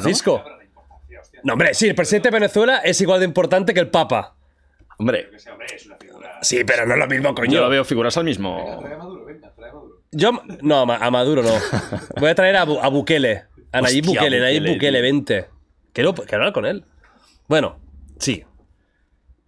No, 1.44 1.52
hombre, 1.54 1.74
sí, 1.74 1.88
el 1.88 1.94
presidente 1.94 2.30
de 2.30 2.34
Venezuela 2.40 2.78
es 2.78 3.00
igual 3.00 3.20
de 3.20 3.26
importante 3.26 3.72
que 3.74 3.80
el 3.80 3.88
Papa. 3.90 4.36
Hombre. 4.98 5.28
Sí, 6.42 6.62
pero 6.64 6.86
no 6.86 6.94
es 6.94 7.00
lo 7.00 7.06
mismo, 7.06 7.34
coño. 7.34 7.52
yo 7.52 7.60
lo 7.60 7.68
veo 7.68 7.84
figuras 7.84 8.16
al 8.16 8.24
mismo. 8.24 8.78
Trae 8.80 8.94
a 8.94 8.98
Maduro, 8.98 9.24
venga, 9.24 9.52
trae 9.54 9.70
a 9.70 9.74
Maduro. 9.74 9.94
Yo, 10.12 10.30
no, 10.62 10.80
a 10.80 10.86
Ma- 10.86 10.96
a 10.98 11.10
Maduro 11.10 11.42
no. 11.42 11.50
Voy 12.20 12.30
a 12.30 12.34
traer 12.34 12.56
a, 12.56 12.64
Bu- 12.66 12.78
a 12.82 12.88
Bukele. 12.88 13.44
A 13.72 13.80
Nayib 13.80 14.04
Hostia, 14.04 14.20
Bukele, 14.20 14.40
Nayib 14.40 14.60
Bukele, 14.62 14.74
Bukele, 14.74 14.98
tío. 14.98 15.02
vente. 15.02 15.46
Quiero, 15.92 16.14
quiero 16.14 16.36
hablar 16.36 16.52
con 16.52 16.66
él. 16.66 16.84
Bueno, 17.48 17.80
sí. 18.18 18.44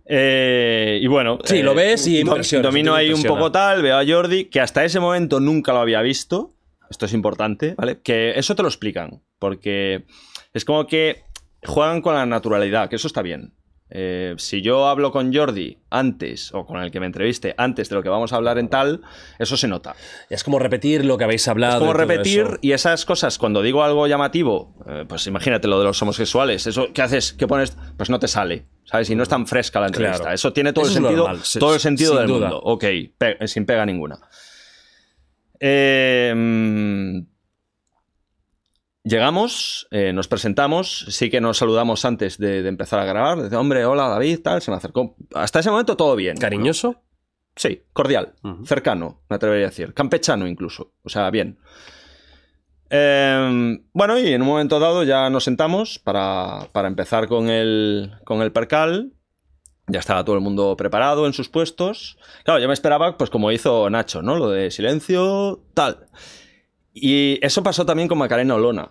Eh, 0.04 0.98
y 1.02 1.06
bueno. 1.06 1.38
Sí, 1.44 1.62
lo 1.62 1.74
ves 1.74 2.06
y 2.06 2.22
Domino 2.22 2.94
ahí 2.94 3.12
un 3.12 3.22
poco 3.22 3.50
tal, 3.52 3.82
veo 3.82 3.96
a 3.98 4.04
Jordi, 4.06 4.46
que 4.46 4.60
hasta 4.60 4.84
ese 4.84 5.00
momento 5.00 5.40
nunca 5.40 5.72
lo 5.72 5.80
había 5.80 6.00
visto. 6.02 6.54
Esto 6.90 7.06
es 7.06 7.12
importante, 7.12 7.74
¿vale? 7.76 8.00
Que 8.02 8.38
eso 8.38 8.54
te 8.54 8.62
lo 8.62 8.68
explican. 8.68 9.22
Porque 9.38 10.04
es 10.54 10.64
como 10.64 10.86
que 10.86 11.24
juegan 11.66 12.00
con 12.00 12.14
la 12.14 12.24
naturalidad, 12.26 12.88
que 12.88 12.96
eso 12.96 13.06
está 13.08 13.22
bien. 13.22 13.52
Eh, 13.88 14.34
si 14.38 14.62
yo 14.62 14.88
hablo 14.88 15.12
con 15.12 15.32
Jordi 15.32 15.78
antes, 15.90 16.52
o 16.52 16.66
con 16.66 16.82
el 16.82 16.90
que 16.90 16.98
me 16.98 17.06
entreviste 17.06 17.54
antes 17.56 17.88
de 17.88 17.94
lo 17.94 18.02
que 18.02 18.08
vamos 18.08 18.32
a 18.32 18.36
hablar 18.36 18.58
en 18.58 18.68
tal, 18.68 19.02
eso 19.38 19.56
se 19.56 19.68
nota. 19.68 19.94
Es 20.28 20.42
como 20.42 20.58
repetir 20.58 21.04
lo 21.04 21.16
que 21.16 21.22
habéis 21.22 21.46
hablado. 21.46 21.74
Es 21.74 21.78
como 21.78 21.92
repetir 21.92 22.58
y 22.62 22.72
esas 22.72 23.04
cosas, 23.04 23.38
cuando 23.38 23.62
digo 23.62 23.84
algo 23.84 24.08
llamativo, 24.08 24.74
eh, 24.88 25.04
pues 25.06 25.28
imagínate 25.28 25.68
lo 25.68 25.78
de 25.78 25.84
los 25.84 26.02
homosexuales, 26.02 26.66
eso 26.66 26.88
¿qué 26.92 27.00
haces? 27.02 27.32
¿Qué 27.32 27.46
pones? 27.46 27.76
Pues 27.96 28.10
no 28.10 28.18
te 28.18 28.26
sale, 28.26 28.66
¿sabes? 28.86 29.08
Y 29.10 29.14
no 29.14 29.22
es 29.22 29.28
tan 29.28 29.46
fresca 29.46 29.78
la 29.78 29.86
entrevista. 29.86 30.18
Claro. 30.18 30.34
Eso 30.34 30.52
tiene 30.52 30.72
todo 30.72 30.84
Eso 30.86 30.98
el 30.98 31.04
sentido, 31.04 31.30
todo 31.60 31.74
el 31.74 31.80
sentido 31.80 32.10
sin 32.10 32.18
del 32.22 32.26
duda. 32.26 32.48
mundo. 32.48 32.60
Ok, 32.64 32.84
pe- 33.16 33.46
sin 33.46 33.66
pega 33.66 33.86
ninguna. 33.86 34.18
Eh, 35.60 37.22
Llegamos, 39.06 39.86
eh, 39.92 40.12
nos 40.12 40.26
presentamos, 40.26 41.06
sí 41.10 41.30
que 41.30 41.40
nos 41.40 41.58
saludamos 41.58 42.04
antes 42.04 42.38
de, 42.38 42.62
de 42.64 42.68
empezar 42.68 42.98
a 42.98 43.04
grabar. 43.04 43.40
Dice, 43.40 43.54
hombre, 43.54 43.84
hola 43.84 44.08
David, 44.08 44.40
tal, 44.42 44.60
se 44.60 44.72
me 44.72 44.78
acercó. 44.78 45.14
Hasta 45.32 45.60
ese 45.60 45.70
momento 45.70 45.96
todo 45.96 46.16
bien. 46.16 46.36
¿Cariñoso? 46.36 47.04
Sí, 47.54 47.84
cordial, 47.92 48.34
cercano, 48.64 49.22
me 49.28 49.36
atrevería 49.36 49.66
a 49.66 49.70
decir. 49.70 49.94
Campechano 49.94 50.48
incluso, 50.48 50.92
o 51.04 51.08
sea, 51.08 51.30
bien. 51.30 51.60
Eh, 52.90 53.78
bueno, 53.92 54.18
y 54.18 54.32
en 54.32 54.42
un 54.42 54.48
momento 54.48 54.80
dado 54.80 55.04
ya 55.04 55.30
nos 55.30 55.44
sentamos 55.44 56.00
para, 56.00 56.68
para 56.72 56.88
empezar 56.88 57.28
con 57.28 57.48
el, 57.48 58.10
con 58.24 58.42
el 58.42 58.50
percal. 58.50 59.12
Ya 59.86 60.00
estaba 60.00 60.24
todo 60.24 60.34
el 60.34 60.42
mundo 60.42 60.76
preparado 60.76 61.28
en 61.28 61.32
sus 61.32 61.48
puestos. 61.48 62.18
Claro, 62.42 62.58
yo 62.58 62.66
me 62.66 62.74
esperaba, 62.74 63.16
pues 63.16 63.30
como 63.30 63.52
hizo 63.52 63.88
Nacho, 63.88 64.20
¿no? 64.20 64.34
Lo 64.34 64.50
de 64.50 64.72
silencio, 64.72 65.62
tal. 65.74 66.08
Y 66.98 67.38
eso 67.44 67.62
pasó 67.62 67.84
también 67.84 68.08
con 68.08 68.16
Macarena 68.16 68.54
Olona, 68.54 68.88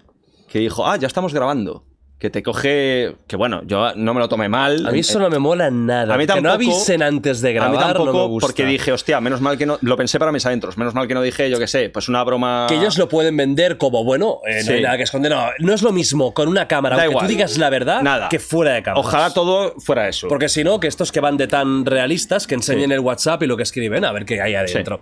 que 0.48 0.60
dijo, 0.60 0.86
ah, 0.86 0.96
ya 0.98 1.08
estamos 1.08 1.34
grabando. 1.34 1.84
Que 2.20 2.30
te 2.30 2.42
coge, 2.42 3.14
que 3.28 3.36
bueno, 3.36 3.62
yo 3.66 3.94
no 3.96 4.14
me 4.14 4.22
lo 4.22 4.30
tomé 4.30 4.48
mal. 4.48 4.86
A 4.88 4.92
mí 4.92 5.00
eso 5.00 5.20
no 5.20 5.30
me 5.30 5.38
mola 5.38 5.70
nada. 5.70 6.14
A 6.14 6.18
mí 6.18 6.26
Que 6.26 6.40
no 6.42 6.50
tampoco- 6.50 6.54
avisen 6.54 7.04
antes 7.04 7.42
de 7.42 7.50
A 7.50 7.54
grabar 7.54 7.72
mí 7.72 7.78
tampoco, 7.78 8.06
no 8.06 8.14
me 8.14 8.28
gusta. 8.30 8.48
porque 8.48 8.66
dije, 8.66 8.94
hostia, 8.94 9.20
menos 9.20 9.42
mal 9.42 9.58
que 9.58 9.66
no. 9.66 9.78
Lo 9.82 9.98
pensé 9.98 10.18
para 10.18 10.32
mis 10.32 10.46
adentros. 10.46 10.78
Menos 10.78 10.94
mal 10.94 11.10
que 11.10 11.14
no 11.14 11.22
dije, 11.22 11.50
yo 11.50 11.60
qué 11.60 11.68
sé, 11.68 11.90
pues 11.90 12.08
una 12.08 12.24
broma. 12.24 12.68
Que 12.70 12.76
ellos 12.76 12.98
lo 12.98 13.10
pueden 13.10 13.36
vender 13.36 13.78
como, 13.78 14.06
bueno, 14.06 14.40
eh, 14.48 14.62
no 14.66 14.72
hay 14.76 14.82
nada 14.82 14.96
que 14.98 15.04
esconder. 15.04 15.30
No, 15.34 15.46
no 15.60 15.74
es 15.74 15.82
lo 15.82 15.92
mismo 15.92 16.34
con 16.34 16.48
una 16.48 16.70
cámara, 16.70 16.96
Da 16.96 17.02
aunque 17.04 17.12
igual. 17.16 17.26
tú 17.26 17.30
digas 17.34 17.58
la 17.58 17.70
verdad, 17.70 18.02
Nada. 18.02 18.30
que 18.30 18.40
fuera 18.40 18.72
de 18.76 18.82
cámara. 18.84 19.02
Ojalá 19.02 19.34
todo 19.34 19.74
fuera 19.80 20.08
eso. 20.08 20.30
Porque 20.30 20.48
si 20.48 20.64
no, 20.64 20.80
que 20.80 20.88
estos 20.88 21.12
que 21.12 21.20
van 21.20 21.36
de 21.36 21.48
tan 21.48 21.86
realistas, 21.86 22.48
que 22.48 22.56
enseñen 22.56 22.94
el 22.94 23.02
WhatsApp 23.02 23.44
y 23.44 23.48
lo 23.48 23.58
que 23.58 23.64
escriben, 23.64 24.06
a 24.06 24.14
ver 24.14 24.24
qué 24.24 24.42
hay 24.42 24.56
adentro. 24.56 25.02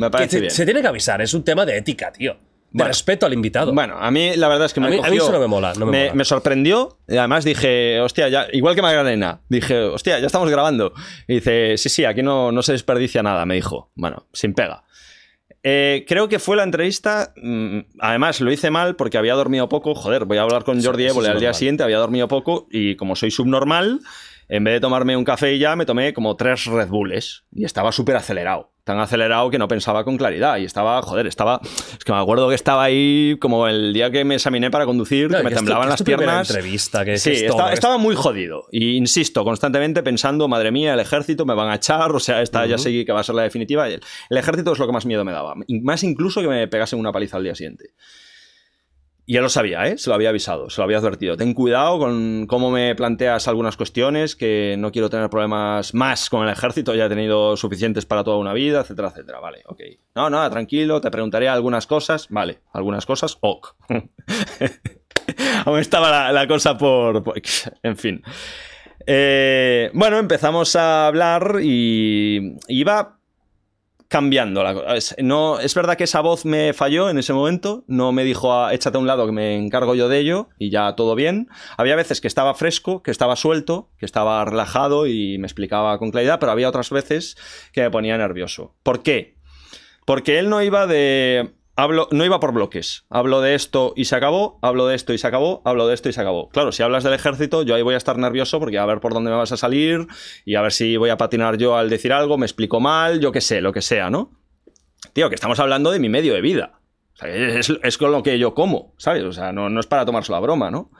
Me 0.00 0.06
Que 0.06 0.10
parece 0.10 0.30
se, 0.36 0.40
bien. 0.40 0.50
se 0.50 0.64
tiene 0.64 0.80
que 0.82 0.88
avisar, 0.88 1.20
es 1.22 1.34
un 1.34 1.44
tema 1.44 1.64
de 1.66 1.76
ética, 1.76 2.12
tío. 2.12 2.32
De 2.34 2.78
Bueno. 2.78 2.88
respeto 2.88 3.26
al 3.26 3.34
invitado. 3.34 3.74
Bueno, 3.74 3.98
a 3.98 4.10
mí 4.10 4.34
la 4.34 4.48
verdad 4.48 4.64
es 4.64 4.72
que 4.72 4.80
me 4.80 4.86
A 4.86 4.90
mí- 4.90 4.98
a 5.04 5.10
mí 5.10 5.16
eso 5.18 5.30
no 5.30 5.38
me 5.40 5.46
mola, 5.46 5.74
no 5.74 5.84
me 5.84 6.04
mola. 6.04 6.14
me 6.14 6.24
sorprendió 6.24 6.98
y 7.06 7.18
además 7.18 7.44
dije, 7.44 8.00
hostia, 8.00 8.30
ya, 8.30 8.46
igual 8.50 8.74
que 8.74 8.80
Magdalena, 8.80 9.42
dije, 9.50 9.78
hostia, 9.78 10.18
ya 10.20 10.26
estamos 10.26 10.48
grabando. 10.48 10.94
Y 11.28 11.34
dice, 11.34 11.76
sí, 11.76 11.90
sí, 11.90 12.06
aquí 12.06 12.22
no, 12.22 12.50
no 12.50 12.62
se 12.62 12.72
desperdicia 12.72 13.22
nada, 13.22 13.44
me 13.44 13.56
dijo. 13.56 13.90
Bueno, 13.94 14.26
sin 14.32 14.54
pega. 14.54 14.84
Eh, 15.62 16.04
creo 16.08 16.28
que 16.28 16.38
fue 16.38 16.56
la 16.56 16.62
entrevista. 16.64 17.34
mm, 17.36 17.78
además, 18.00 18.40
lo 18.40 18.50
hice 18.50 18.70
mal 18.70 18.96
porque 18.96 19.18
había 19.18 19.34
dormido 19.34 19.68
poco. 19.68 19.94
Joder, 19.94 20.24
voy 20.24 20.38
a 20.38 20.42
hablar 20.42 20.64
con 20.64 20.82
Jordi 20.82 21.06
Évole 21.06 21.28
es 21.28 21.34
al 21.34 21.40
día 21.40 21.52
siguiente. 21.54 21.82
Había 21.84 21.98
dormido 21.98 22.26
poco 22.26 22.66
y 22.70 22.96
como 22.96 23.14
soy 23.16 23.30
subnormal, 23.30 24.00
en 24.54 24.64
vez 24.64 24.74
de 24.74 24.80
tomarme 24.80 25.16
un 25.16 25.24
café 25.24 25.54
y 25.54 25.58
ya, 25.58 25.74
me 25.76 25.86
tomé 25.86 26.12
como 26.12 26.36
tres 26.36 26.66
Red 26.66 26.88
Bulls. 26.88 27.44
Y 27.52 27.64
estaba 27.64 27.90
súper 27.90 28.16
acelerado. 28.16 28.70
Tan 28.84 28.98
acelerado 28.98 29.48
que 29.48 29.58
no 29.58 29.66
pensaba 29.68 30.04
con 30.04 30.16
claridad. 30.18 30.58
Y 30.58 30.64
estaba, 30.64 31.00
joder, 31.02 31.26
estaba. 31.26 31.60
Es 31.62 32.04
que 32.04 32.12
me 32.12 32.18
acuerdo 32.18 32.48
que 32.48 32.54
estaba 32.56 32.82
ahí 32.82 33.36
como 33.40 33.66
el 33.68 33.92
día 33.94 34.10
que 34.10 34.24
me 34.24 34.34
examiné 34.34 34.70
para 34.70 34.84
conducir, 34.84 35.30
No, 35.30 35.38
que 35.38 35.44
me 35.44 35.50
que 35.50 35.56
temblaban 35.56 35.84
que 35.88 35.94
es 35.94 36.00
las 36.00 36.02
piernas. 36.02 36.50
entrevista, 36.50 37.04
que- 37.04 37.12
que 37.12 37.18
sí, 37.18 37.30
es 37.30 37.42
estaba, 37.42 37.62
esto. 37.68 37.74
estaba 37.74 37.98
muy 37.98 38.14
jodido. 38.16 38.64
Y 38.72 38.96
insisto, 38.96 39.44
constantemente 39.44 40.02
pensando, 40.02 40.48
madre 40.48 40.70
mía, 40.72 40.94
el 40.94 41.00
ejército 41.00 41.46
me 41.46 41.54
van 41.54 41.70
a 41.70 41.76
echar, 41.76 42.10
o 42.10 42.18
sea, 42.20 42.42
esta 42.42 42.66
ya 42.66 42.76
sé 42.76 43.04
que 43.06 43.12
va 43.12 43.20
a 43.20 43.24
ser 43.24 43.36
la 43.36 43.42
definitiva. 43.44 43.86
El, 43.88 44.00
el 44.28 44.36
ejército 44.36 44.72
es 44.72 44.78
lo 44.78 44.86
que 44.86 44.92
más 44.92 45.06
miedo 45.06 45.24
me 45.24 45.32
daba. 45.32 45.54
Más 45.82 46.02
incluso 46.02 46.42
que 46.42 46.48
me 46.48 46.66
pegasen 46.68 46.98
una 46.98 47.12
paliza 47.12 47.36
al 47.38 47.44
día 47.44 47.54
siguiente. 47.54 47.90
Y 49.24 49.34
ya 49.34 49.40
lo 49.40 49.48
sabía, 49.48 49.86
¿eh? 49.86 49.98
Se 49.98 50.10
lo 50.10 50.14
había 50.16 50.30
avisado, 50.30 50.68
se 50.68 50.80
lo 50.80 50.84
había 50.84 50.98
advertido. 50.98 51.36
Ten 51.36 51.54
cuidado 51.54 51.98
con 51.98 52.46
cómo 52.48 52.72
me 52.72 52.94
planteas 52.96 53.46
algunas 53.46 53.76
cuestiones, 53.76 54.34
que 54.34 54.74
no 54.78 54.90
quiero 54.90 55.10
tener 55.10 55.30
problemas 55.30 55.94
más 55.94 56.28
con 56.28 56.42
el 56.44 56.52
ejército, 56.52 56.92
ya 56.94 57.06
he 57.06 57.08
tenido 57.08 57.56
suficientes 57.56 58.04
para 58.04 58.24
toda 58.24 58.38
una 58.38 58.52
vida, 58.52 58.80
etcétera, 58.80 59.08
etcétera. 59.08 59.38
Vale, 59.38 59.62
ok. 59.66 59.80
No, 60.16 60.28
no, 60.28 60.50
tranquilo, 60.50 61.00
te 61.00 61.10
preguntaré 61.12 61.48
algunas 61.48 61.86
cosas. 61.86 62.26
Vale, 62.30 62.58
algunas 62.72 63.06
cosas, 63.06 63.38
ok. 63.40 63.76
Aún 65.66 65.78
estaba 65.78 66.32
la, 66.32 66.46
cosa 66.48 66.76
por, 66.76 67.22
por- 67.22 67.40
En 67.82 67.96
fin. 67.96 68.22
Eh, 69.06 69.90
bueno, 69.94 70.18
empezamos 70.18 70.74
a 70.76 71.06
hablar 71.06 71.58
y 71.62 72.56
iba 72.68 73.18
cambiando 74.12 74.62
la 74.62 74.74
cosa. 74.74 75.16
No, 75.20 75.58
es 75.58 75.74
verdad 75.74 75.96
que 75.96 76.04
esa 76.04 76.20
voz 76.20 76.44
me 76.44 76.74
falló 76.74 77.08
en 77.08 77.16
ese 77.16 77.32
momento, 77.32 77.82
no 77.86 78.12
me 78.12 78.24
dijo 78.24 78.52
"Ah, 78.52 78.74
échate 78.74 78.98
a 78.98 79.00
un 79.00 79.06
lado 79.06 79.24
que 79.24 79.32
me 79.32 79.56
encargo 79.56 79.94
yo 79.94 80.10
de 80.10 80.18
ello 80.18 80.50
y 80.58 80.68
ya 80.68 80.94
todo 80.96 81.14
bien. 81.14 81.48
Había 81.78 81.96
veces 81.96 82.20
que 82.20 82.28
estaba 82.28 82.52
fresco, 82.54 83.02
que 83.02 83.10
estaba 83.10 83.36
suelto, 83.36 83.88
que 83.98 84.04
estaba 84.04 84.44
relajado 84.44 85.06
y 85.06 85.38
me 85.38 85.46
explicaba 85.46 85.98
con 85.98 86.10
claridad, 86.10 86.38
pero 86.38 86.52
había 86.52 86.68
otras 86.68 86.90
veces 86.90 87.36
que 87.72 87.80
me 87.80 87.90
ponía 87.90 88.18
nervioso. 88.18 88.74
¿Por 88.82 89.02
qué? 89.02 89.38
Porque 90.04 90.38
él 90.38 90.50
no 90.50 90.62
iba 90.62 90.86
de. 90.86 91.54
Hablo, 91.74 92.08
no 92.10 92.24
iba 92.24 92.38
por 92.38 92.52
bloques. 92.52 93.04
Hablo 93.08 93.40
de 93.40 93.54
esto 93.54 93.94
y 93.96 94.04
se 94.04 94.14
acabó, 94.14 94.58
hablo 94.62 94.86
de 94.86 94.94
esto 94.94 95.12
y 95.12 95.18
se 95.18 95.26
acabó, 95.26 95.62
hablo 95.64 95.86
de 95.86 95.94
esto 95.94 96.08
y 96.08 96.12
se 96.12 96.20
acabó. 96.20 96.50
Claro, 96.50 96.70
si 96.70 96.82
hablas 96.82 97.02
del 97.02 97.14
ejército, 97.14 97.62
yo 97.62 97.74
ahí 97.74 97.82
voy 97.82 97.94
a 97.94 97.98
estar 97.98 98.18
nervioso 98.18 98.60
porque 98.60 98.78
a 98.78 98.84
ver 98.84 99.00
por 99.00 99.14
dónde 99.14 99.30
me 99.30 99.36
vas 99.36 99.52
a 99.52 99.56
salir 99.56 100.06
y 100.44 100.56
a 100.56 100.62
ver 100.62 100.72
si 100.72 100.96
voy 100.98 101.10
a 101.10 101.16
patinar 101.16 101.56
yo 101.56 101.76
al 101.76 101.88
decir 101.88 102.12
algo, 102.12 102.36
me 102.36 102.46
explico 102.46 102.78
mal, 102.78 103.20
yo 103.20 103.32
qué 103.32 103.40
sé, 103.40 103.62
lo 103.62 103.72
que 103.72 103.80
sea, 103.80 104.10
¿no? 104.10 104.42
tío, 105.12 105.28
que 105.28 105.34
estamos 105.34 105.58
hablando 105.60 105.90
de 105.90 105.98
mi 105.98 106.08
medio 106.08 106.34
de 106.34 106.40
vida. 106.40 106.80
Es, 107.22 107.72
es 107.82 107.98
con 107.98 108.10
lo 108.10 108.22
que 108.22 108.38
yo 108.38 108.54
como, 108.54 108.94
¿sabes? 108.96 109.22
O 109.24 109.32
sea, 109.32 109.52
no, 109.52 109.68
no 109.68 109.80
es 109.80 109.86
para 109.86 110.04
tomarse 110.04 110.32
la 110.32 110.40
broma, 110.40 110.70
¿no? 110.70 110.90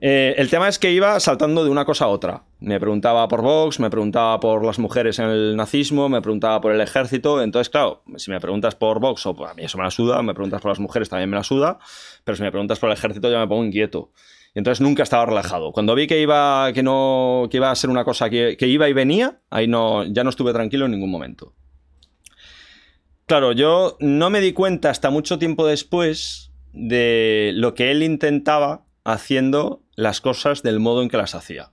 Eh, 0.00 0.34
el 0.38 0.48
tema 0.50 0.68
es 0.68 0.78
que 0.78 0.90
iba 0.90 1.20
saltando 1.20 1.62
de 1.64 1.70
una 1.70 1.84
cosa 1.84 2.06
a 2.06 2.08
otra. 2.08 2.44
Me 2.60 2.80
preguntaba 2.80 3.28
por 3.28 3.42
Vox, 3.42 3.78
me 3.78 3.90
preguntaba 3.90 4.40
por 4.40 4.64
las 4.64 4.78
mujeres 4.78 5.18
en 5.18 5.26
el 5.26 5.56
nazismo, 5.56 6.08
me 6.08 6.22
preguntaba 6.22 6.60
por 6.60 6.72
el 6.72 6.80
ejército. 6.80 7.42
Entonces, 7.42 7.70
claro, 7.70 8.02
si 8.16 8.30
me 8.30 8.40
preguntas 8.40 8.74
por 8.74 9.00
Vox, 9.00 9.26
o 9.26 9.46
a 9.46 9.54
mí 9.54 9.64
eso 9.64 9.78
me 9.78 9.84
la 9.84 9.90
suda, 9.90 10.22
me 10.22 10.34
preguntas 10.34 10.60
por 10.60 10.70
las 10.70 10.80
mujeres 10.80 11.08
también 11.08 11.30
me 11.30 11.36
la 11.36 11.44
suda, 11.44 11.78
pero 12.24 12.36
si 12.36 12.42
me 12.42 12.50
preguntas 12.50 12.78
por 12.78 12.90
el 12.90 12.94
ejército 12.96 13.30
ya 13.30 13.38
me 13.38 13.46
pongo 13.46 13.64
inquieto. 13.64 14.10
Y 14.54 14.58
entonces 14.58 14.80
nunca 14.80 15.02
estaba 15.02 15.24
relajado. 15.24 15.72
Cuando 15.72 15.94
vi 15.94 16.06
que 16.06 16.20
iba, 16.20 16.72
que 16.72 16.82
no, 16.82 17.48
que 17.50 17.58
iba 17.58 17.70
a 17.70 17.74
ser 17.74 17.88
una 17.88 18.04
cosa 18.04 18.28
que, 18.28 18.56
que 18.58 18.66
iba 18.66 18.88
y 18.88 18.92
venía, 18.92 19.40
ahí 19.50 19.66
no, 19.66 20.04
ya 20.04 20.24
no 20.24 20.30
estuve 20.30 20.52
tranquilo 20.52 20.86
en 20.86 20.92
ningún 20.92 21.10
momento. 21.10 21.54
Claro, 23.26 23.52
yo 23.52 23.96
no 24.00 24.30
me 24.30 24.40
di 24.40 24.52
cuenta 24.52 24.90
hasta 24.90 25.08
mucho 25.08 25.38
tiempo 25.38 25.66
después 25.66 26.52
de 26.72 27.52
lo 27.54 27.74
que 27.74 27.90
él 27.90 28.02
intentaba 28.02 28.84
haciendo 29.04 29.81
las 29.96 30.20
cosas 30.20 30.62
del 30.62 30.80
modo 30.80 31.02
en 31.02 31.08
que 31.08 31.16
las 31.16 31.34
hacía. 31.34 31.72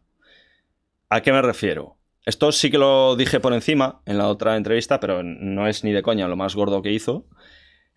¿A 1.10 1.22
qué 1.22 1.32
me 1.32 1.42
refiero? 1.42 1.98
Esto 2.26 2.52
sí 2.52 2.70
que 2.70 2.78
lo 2.78 3.16
dije 3.16 3.40
por 3.40 3.54
encima 3.54 4.02
en 4.06 4.18
la 4.18 4.28
otra 4.28 4.56
entrevista, 4.56 5.00
pero 5.00 5.24
no 5.24 5.68
es 5.68 5.84
ni 5.84 5.92
de 5.92 6.04
coña 6.04 6.28
lo 6.28 6.36
más 6.36 6.56
gordo 6.56 6.82
que 6.82 6.92
hizo. 6.92 7.26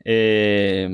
Eh, 0.05 0.89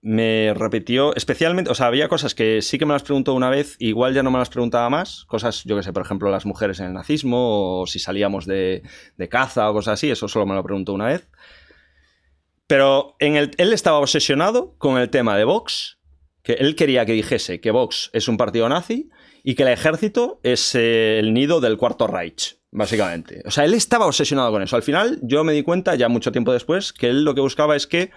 me 0.00 0.52
repitió, 0.54 1.16
especialmente, 1.16 1.70
o 1.70 1.74
sea, 1.74 1.86
había 1.86 2.08
cosas 2.08 2.34
que 2.34 2.60
sí 2.60 2.78
que 2.78 2.84
me 2.84 2.92
las 2.92 3.02
preguntó 3.02 3.32
una 3.32 3.48
vez, 3.48 3.76
igual 3.78 4.12
ya 4.12 4.22
no 4.22 4.30
me 4.30 4.38
las 4.38 4.50
preguntaba 4.50 4.90
más, 4.90 5.24
cosas, 5.24 5.64
yo 5.64 5.76
que 5.76 5.82
sé, 5.82 5.94
por 5.94 6.04
ejemplo, 6.04 6.30
las 6.30 6.44
mujeres 6.44 6.78
en 6.78 6.86
el 6.86 6.92
nazismo, 6.92 7.80
o 7.80 7.86
si 7.86 7.98
salíamos 7.98 8.44
de, 8.44 8.82
de 9.16 9.28
caza 9.30 9.70
o 9.70 9.72
cosas 9.72 9.94
así, 9.94 10.10
eso 10.10 10.28
solo 10.28 10.44
me 10.44 10.54
lo 10.54 10.62
preguntó 10.62 10.92
una 10.92 11.06
vez. 11.06 11.30
Pero 12.66 13.16
en 13.18 13.36
el, 13.36 13.52
él 13.56 13.72
estaba 13.72 13.98
obsesionado 13.98 14.76
con 14.76 14.98
el 14.98 15.08
tema 15.08 15.38
de 15.38 15.44
Vox 15.44 15.98
que 16.44 16.52
él 16.52 16.76
quería 16.76 17.06
que 17.06 17.12
dijese 17.12 17.60
que 17.60 17.72
Vox 17.72 18.10
es 18.12 18.28
un 18.28 18.36
partido 18.36 18.68
nazi 18.68 19.10
y 19.42 19.54
que 19.54 19.62
el 19.64 19.70
ejército 19.70 20.40
es 20.42 20.74
eh, 20.74 21.18
el 21.18 21.32
nido 21.32 21.60
del 21.60 21.78
cuarto 21.78 22.06
Reich, 22.06 22.58
básicamente. 22.70 23.42
O 23.46 23.50
sea, 23.50 23.64
él 23.64 23.74
estaba 23.74 24.06
obsesionado 24.06 24.52
con 24.52 24.62
eso. 24.62 24.76
Al 24.76 24.82
final, 24.82 25.18
yo 25.22 25.42
me 25.42 25.54
di 25.54 25.62
cuenta, 25.62 25.94
ya 25.94 26.08
mucho 26.08 26.32
tiempo 26.32 26.52
después, 26.52 26.92
que 26.92 27.08
él 27.08 27.24
lo 27.24 27.34
que 27.34 27.40
buscaba 27.40 27.74
es 27.74 27.86
que 27.86 28.10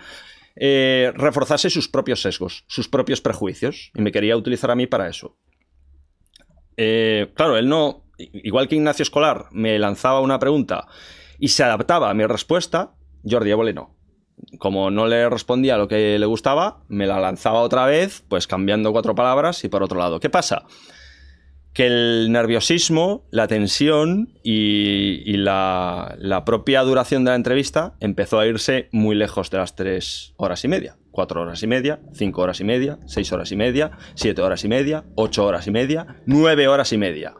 eh, 0.57 1.13
reforzase 1.15 1.69
sus 1.69 1.87
propios 1.87 2.21
sesgos, 2.21 2.65
sus 2.67 2.89
propios 2.89 3.21
prejuicios, 3.21 3.91
y 3.95 4.01
me 4.01 4.11
quería 4.11 4.35
utilizar 4.35 4.71
a 4.71 4.75
mí 4.75 4.87
para 4.87 5.07
eso. 5.07 5.37
Eh, 6.75 7.31
claro, 7.33 7.57
él 7.57 7.69
no, 7.69 8.03
igual 8.17 8.67
que 8.67 8.75
Ignacio 8.75 9.03
Escolar, 9.03 9.45
me 9.51 9.79
lanzaba 9.79 10.19
una 10.19 10.37
pregunta 10.37 10.85
y 11.39 11.47
se 11.47 11.63
adaptaba 11.63 12.09
a 12.09 12.13
mi 12.13 12.25
respuesta, 12.25 12.93
Jordi 13.23 13.51
Évole 13.51 13.73
no 13.73 13.96
como 14.59 14.91
no 14.91 15.07
le 15.07 15.29
respondía 15.29 15.77
lo 15.77 15.87
que 15.87 16.17
le 16.17 16.25
gustaba, 16.25 16.79
me 16.87 17.07
la 17.07 17.19
lanzaba 17.19 17.61
otra 17.61 17.85
vez, 17.85 18.23
pues 18.27 18.47
cambiando 18.47 18.91
cuatro 18.91 19.15
palabras 19.15 19.63
y 19.63 19.69
por 19.69 19.83
otro 19.83 19.99
lado. 19.99 20.19
¿Qué 20.19 20.29
pasa? 20.29 20.65
Que 21.73 21.85
el 21.85 22.31
nerviosismo, 22.31 23.25
la 23.29 23.47
tensión 23.47 24.33
y, 24.43 25.37
la, 25.37 26.15
la, 26.17 26.43
propia 26.43 26.81
duración 26.81 27.23
de 27.23 27.31
la 27.31 27.35
entrevista 27.35 27.95
empezó 27.99 28.39
a 28.39 28.47
irse 28.47 28.89
muy 28.91 29.15
lejos 29.15 29.51
de 29.51 29.59
las 29.59 29.75
tres 29.75 30.33
horas 30.37 30.63
y 30.63 30.67
media. 30.67 30.95
Cuatro 31.11 31.41
horas 31.41 31.61
y 31.61 31.67
media, 31.67 31.99
cinco 32.13 32.41
horas 32.41 32.59
y 32.61 32.63
media, 32.63 32.99
seis 33.05 33.31
horas 33.31 33.51
y 33.51 33.55
media, 33.55 33.91
siete 34.15 34.41
horas 34.41 34.63
y 34.63 34.67
media, 34.67 35.03
ocho 35.15 35.45
horas 35.45 35.67
y 35.67 35.71
media, 35.71 36.21
nueve 36.25 36.67
horas 36.67 36.93
y 36.93 36.97
media. 36.97 37.35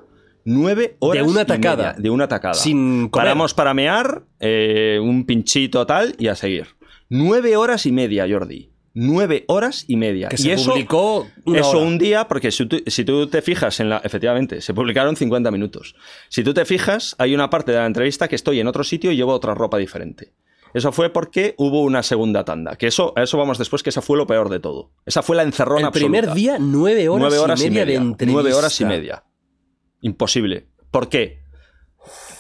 Nueve 0.45 0.95
horas. 1.00 1.26
De 1.26 1.30
una 1.30 1.45
tacada. 1.45 1.93
de 1.98 2.09
una 2.09 2.27
tacada. 2.27 2.53
Sin 2.53 3.09
comer. 3.09 3.26
Paramos 3.26 3.53
para 3.53 3.74
mear, 3.74 4.24
eh, 4.40 5.00
un 5.01 5.26
pinchito 5.26 5.85
tal 5.85 6.16
y 6.17 6.27
a 6.27 6.35
seguir. 6.35 6.77
Nueve 7.10 7.56
horas 7.56 7.86
y 7.86 7.92
media, 7.92 8.26
Jordi. 8.30 8.72
Nueve 8.94 9.45
horas 9.48 9.86
y 9.88 9.95
media. 9.95 10.27
Que 10.30 10.36
y 10.36 10.40
se 10.40 10.53
eso, 10.53 10.72
publicó 10.72 11.27
una 11.45 11.60
eso 11.60 11.69
hora. 11.77 11.80
un 11.88 11.98
día, 12.00 12.27
porque 12.27 12.52
si 12.52 12.66
tú, 12.66 12.82
si 12.88 13.06
tú 13.06 13.27
te 13.27 13.42
fijas 13.44 13.80
en 13.80 13.90
la. 13.90 13.98
Efectivamente, 13.98 14.60
se 14.61 14.74
publicaron 14.74 15.16
50 15.16 15.52
minutos. 15.52 15.95
Si 16.30 16.44
tú 16.44 16.53
te 16.53 16.66
fijas, 16.66 17.16
hay 17.19 17.36
una 17.36 17.50
parte 17.50 17.72
de 17.72 17.77
la 17.77 17.86
entrevista 17.86 18.27
que 18.27 18.36
estoy 18.36 18.60
en 18.60 18.68
otro 18.68 18.84
sitio 18.84 19.11
y 19.11 19.16
llevo 19.16 19.34
otra 19.34 19.53
ropa 19.53 19.77
diferente. 19.77 20.34
Eso 20.74 20.92
fue 20.92 21.11
porque 21.11 21.53
hubo 21.58 21.82
una 21.84 22.03
segunda 22.03 22.44
tanda. 22.44 22.76
Que 22.76 22.88
eso, 22.88 23.14
a 23.16 23.24
eso 23.24 23.38
vamos 23.38 23.58
después, 23.58 23.84
que 23.84 23.90
esa 23.90 24.02
fue 24.02 24.18
lo 24.18 24.27
peor 24.27 24.50
de 24.50 24.60
todo. 24.60 24.92
Esa 25.06 25.22
fue 25.22 25.36
la 25.36 25.44
encerrona 25.44 25.88
El 25.88 25.94
primer 25.94 26.34
día, 26.34 26.58
nueve 26.60 27.08
horas, 27.08 27.22
Nueve 27.22 27.38
horas 27.40 27.61
y 27.64 27.69
media, 27.69 27.86
de 27.86 27.95
entrevista. 27.95 28.34
Nueve 28.34 28.53
horas 28.53 28.82
y 28.82 28.86
media. 28.86 29.24
Imposible. 30.02 30.68
¿Por 30.92 31.08
qué? 31.10 31.44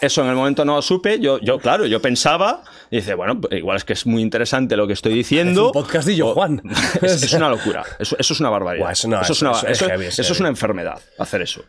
Eso 0.01 0.21
en 0.23 0.29
el 0.29 0.35
momento 0.35 0.63
no 0.63 0.75
lo 0.75 0.81
supe. 0.81 1.19
Yo, 1.19 1.39
yo 1.39 1.59
claro, 1.59 1.85
yo 1.85 2.01
pensaba. 2.01 2.63
Y 2.91 2.97
dice, 2.97 3.13
bueno, 3.15 3.39
igual 3.51 3.77
es 3.77 3.83
que 3.83 3.93
es 3.93 4.05
muy 4.05 4.21
interesante 4.21 4.77
lo 4.77 4.87
que 4.87 4.93
estoy 4.93 5.13
diciendo. 5.13 5.61
Es 5.61 5.75
un 5.75 5.83
podcast 5.83 6.09
y 6.09 6.15
yo, 6.15 6.33
Juan. 6.33 6.61
es, 7.01 7.23
es 7.23 7.33
una 7.33 7.49
locura. 7.49 7.83
Eso, 7.99 8.15
eso 8.19 8.33
es 8.33 8.39
una 8.39 8.49
barbaridad. 8.49 8.85
Buah, 8.85 8.91
eso 8.91 9.07
no, 9.07 9.21
eso, 9.21 9.33
es 9.33 9.41
una, 9.41 9.51
eso 9.51 9.67
es 9.67 9.71
eso- 9.81 9.87
heavy, 9.87 10.05
es 10.05 10.19
eso 10.19 10.33
es 10.33 10.39
una 10.39 10.49
enfermedad, 10.49 10.99
hacer 11.17 11.41
eso. 11.41 11.63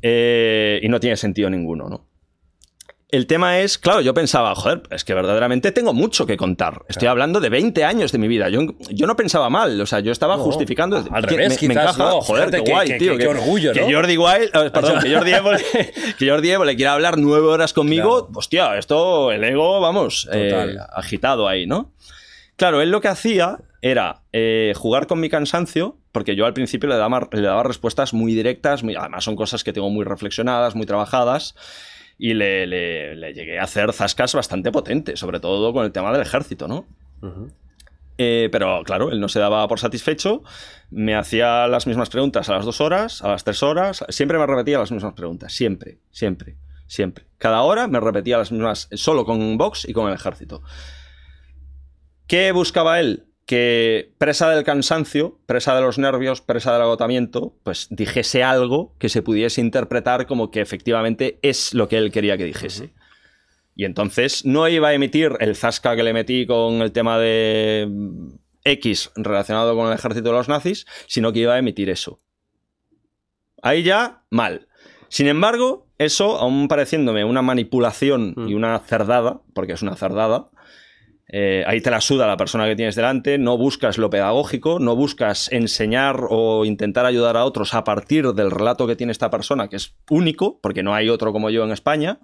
Eh, 0.00 0.80
y 0.82 0.88
no 0.88 1.00
tiene 1.00 1.16
sentido 1.16 1.50
ninguno, 1.50 1.88
¿no? 1.88 2.07
El 3.10 3.26
tema 3.26 3.60
es, 3.60 3.78
claro, 3.78 4.02
yo 4.02 4.12
pensaba, 4.12 4.54
joder, 4.54 4.82
es 4.90 5.02
que 5.02 5.14
verdaderamente 5.14 5.72
tengo 5.72 5.94
mucho 5.94 6.26
que 6.26 6.36
contar. 6.36 6.82
Estoy 6.88 7.08
hablando 7.08 7.40
de 7.40 7.48
20 7.48 7.82
años 7.82 8.12
de 8.12 8.18
mi 8.18 8.28
vida. 8.28 8.50
Yo, 8.50 8.60
yo 8.90 9.06
no 9.06 9.16
pensaba 9.16 9.48
mal, 9.48 9.80
o 9.80 9.86
sea, 9.86 10.00
yo 10.00 10.12
estaba 10.12 10.36
No, 10.36 10.42
justificando. 10.42 10.98
al 11.10 11.24
que 11.26 11.34
revés, 11.36 11.62
me, 11.62 11.68
me 11.68 11.74
quizás, 11.74 11.94
encaja, 11.96 12.10
no, 12.10 12.20
joder, 12.20 12.50
qué 12.50 12.58
guay, 12.70 12.88
qué- 12.88 12.98
tío. 12.98 13.12
qué- 13.12 13.18
que, 13.18 13.24
qué 13.24 13.28
orgullo, 13.30 13.72
que 13.72 13.80
¿no? 13.80 13.90
Jordi 13.96 14.18
Wild, 14.18 14.50
eh, 14.54 14.70
perdón, 14.70 14.98
que 15.02 15.14
Jordi 15.14 15.32
Évole, 15.34 15.64
que 16.18 16.28
Jordi 16.28 16.50
Évole 16.50 16.76
quiera 16.76 16.92
hablar 16.92 17.16
nueve 17.16 17.46
horas 17.46 17.72
conmigo, 17.72 18.26
Claro. 18.26 18.38
hostia, 18.38 18.76
esto, 18.76 19.32
el 19.32 19.42
ego, 19.42 19.80
vamos, 19.80 20.28
eh, 20.30 20.76
agitado 20.92 21.48
ahí, 21.48 21.66
¿no? 21.66 21.94
Claro, 22.56 22.82
él 22.82 22.90
lo 22.90 23.00
que 23.00 23.08
hacía 23.08 23.56
era 23.80 24.20
eh, 24.34 24.74
jugar 24.76 25.06
con 25.06 25.18
mi 25.18 25.30
cansancio, 25.30 25.96
porque 26.12 26.36
yo 26.36 26.44
al 26.44 26.52
principio 26.52 26.90
le 26.90 26.96
daba, 26.96 27.26
le 27.32 27.40
daba 27.40 27.62
respuestas 27.62 28.12
muy 28.12 28.34
directas, 28.34 28.82
muy- 28.82 28.96
además 28.96 29.24
son 29.24 29.34
cosas 29.34 29.64
que 29.64 29.72
tengo 29.72 29.88
muy 29.88 30.04
reflexionadas, 30.04 30.74
muy 30.74 30.84
trabajadas, 30.84 31.54
y 32.18 32.34
le, 32.34 32.66
le- 32.66 33.14
le 33.16 33.32
llegué 33.32 33.58
a 33.58 33.62
hacer 33.64 33.92
zascas 33.92 34.34
bastante 34.34 34.72
potentes, 34.72 35.18
sobre 35.20 35.38
todo 35.40 35.72
con 35.72 35.84
el 35.84 35.92
tema 35.92 36.12
del 36.12 36.22
ejército, 36.22 36.66
¿no? 36.68 36.84
Eh, 38.20 38.48
pero 38.50 38.82
claro, 38.84 39.12
él 39.12 39.20
no 39.20 39.28
se 39.28 39.38
daba 39.38 39.66
por 39.68 39.78
satisfecho, 39.78 40.42
me 40.90 41.14
hacía 41.14 41.68
las 41.68 41.86
mismas 41.86 42.10
preguntas 42.10 42.48
a 42.48 42.54
las 42.54 42.64
dos 42.64 42.80
horas, 42.80 43.22
a 43.22 43.28
las 43.28 43.44
tres 43.44 43.62
horas, 43.62 44.04
siempre 44.08 44.36
me 44.38 44.46
repetía 44.46 44.78
las 44.80 44.90
mismas 44.90 45.14
preguntas, 45.14 45.52
siempre, 45.52 45.98
siempre, 46.10 46.56
siempre. 46.88 47.26
Cada 47.38 47.62
hora 47.62 47.86
me 47.86 48.00
repetía 48.00 48.36
las 48.38 48.50
mismas, 48.50 48.88
solo 48.94 49.24
con 49.24 49.56
Vox 49.56 49.88
y 49.88 49.92
con 49.92 50.08
el 50.08 50.14
ejército. 50.14 50.62
¿Qué 52.26 52.50
buscaba 52.50 52.98
él? 52.98 53.24
Que 53.48 54.12
presa 54.18 54.50
del 54.50 54.62
cansancio, 54.62 55.38
presa 55.46 55.74
de 55.74 55.80
los 55.80 55.96
nervios, 55.96 56.42
presa 56.42 56.70
del 56.74 56.82
agotamiento, 56.82 57.54
pues 57.62 57.86
dijese 57.88 58.42
algo 58.42 58.94
que 58.98 59.08
se 59.08 59.22
pudiese 59.22 59.62
interpretar 59.62 60.26
como 60.26 60.50
que 60.50 60.60
efectivamente 60.60 61.38
es 61.40 61.72
lo 61.72 61.88
que 61.88 61.96
él 61.96 62.12
quería 62.12 62.36
que 62.36 62.44
dijese. 62.44 62.92
Y 63.74 63.86
entonces 63.86 64.44
no 64.44 64.68
iba 64.68 64.88
a 64.88 64.92
emitir 64.92 65.32
el 65.40 65.56
zasca 65.56 65.96
que 65.96 66.02
le 66.02 66.12
metí 66.12 66.46
con 66.46 66.82
el 66.82 66.92
tema 66.92 67.18
de 67.18 67.86
mm, 67.88 68.34
X 68.64 69.12
relacionado 69.16 69.74
con 69.74 69.86
el 69.86 69.94
ejército 69.94 70.28
de 70.28 70.34
los 70.34 70.48
nazis, 70.50 70.84
sino 71.06 71.32
que 71.32 71.38
iba 71.38 71.54
a 71.54 71.58
emitir 71.58 71.88
eso. 71.88 72.20
Ahí 73.62 73.82
ya, 73.82 74.24
mal. 74.28 74.68
Sin 75.08 75.26
embargo, 75.26 75.86
eso, 75.96 76.36
aún 76.36 76.68
pareciéndome 76.68 77.24
una 77.24 77.40
manipulación 77.40 78.34
y 78.46 78.52
una 78.52 78.78
cerdada, 78.80 79.40
porque 79.54 79.72
es 79.72 79.80
una 79.80 79.96
cerdada, 79.96 80.50
eh, 81.28 81.62
ahí 81.66 81.80
te 81.80 81.90
la 81.90 82.00
suda 82.00 82.26
la 82.26 82.36
persona 82.36 82.66
que 82.66 82.74
tienes 82.76 82.94
delante, 82.94 83.36
no 83.38 83.56
buscas 83.58 83.98
lo 83.98 84.08
pedagógico, 84.10 84.78
no 84.78 84.96
buscas 84.96 85.52
enseñar 85.52 86.20
o 86.30 86.64
intentar 86.64 87.04
ayudar 87.06 87.36
a 87.36 87.44
otros 87.44 87.74
a 87.74 87.84
partir 87.84 88.32
del 88.32 88.50
relato 88.50 88.86
que 88.86 88.96
tiene 88.96 89.12
esta 89.12 89.30
persona, 89.30 89.68
que 89.68 89.76
es 89.76 89.94
único, 90.10 90.58
porque 90.60 90.82
no 90.82 90.94
hay 90.94 91.08
otro 91.08 91.32
como 91.32 91.50
yo 91.50 91.64
en 91.64 91.72
España. 91.72 92.20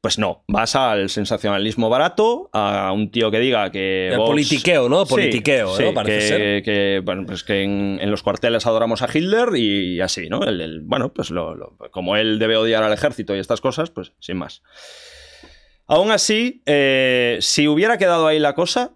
Pues 0.00 0.16
no, 0.16 0.44
vas 0.46 0.76
al 0.76 1.08
sensacionalismo 1.10 1.88
barato, 1.90 2.50
a 2.52 2.92
un 2.92 3.10
tío 3.10 3.32
que 3.32 3.40
diga 3.40 3.68
que. 3.72 4.10
El 4.12 4.18
Vox- 4.18 4.28
politiqueo, 4.28 4.88
¿no? 4.88 5.04
Politiqueo, 5.06 5.74
sí, 5.76 5.82
¿no? 5.82 5.92
Parece 5.92 6.18
que, 6.18 6.26
ser. 6.28 6.62
que, 6.62 7.02
bueno, 7.04 7.24
pues 7.26 7.42
que 7.42 7.64
en, 7.64 7.98
en 8.00 8.08
los 8.08 8.22
cuarteles 8.22 8.64
adoramos 8.68 9.02
a 9.02 9.08
Hitler 9.12 9.48
y 9.56 10.00
así, 10.00 10.28
¿no? 10.28 10.44
El- 10.44 10.60
el- 10.60 10.80
bueno, 10.82 11.12
pues 11.12 11.30
lo- 11.32 11.56
lo- 11.56 11.76
como 11.90 12.14
él 12.16 12.38
debe 12.38 12.56
odiar 12.56 12.84
al 12.84 12.92
ejército 12.92 13.34
y 13.34 13.40
estas 13.40 13.60
cosas, 13.60 13.90
pues 13.90 14.12
sin 14.20 14.36
más. 14.36 14.62
Aún 15.88 16.10
así, 16.10 16.62
eh, 16.66 17.38
si 17.40 17.66
hubiera 17.66 17.98
quedado 17.98 18.26
ahí 18.26 18.38
la 18.38 18.54
cosa, 18.54 18.92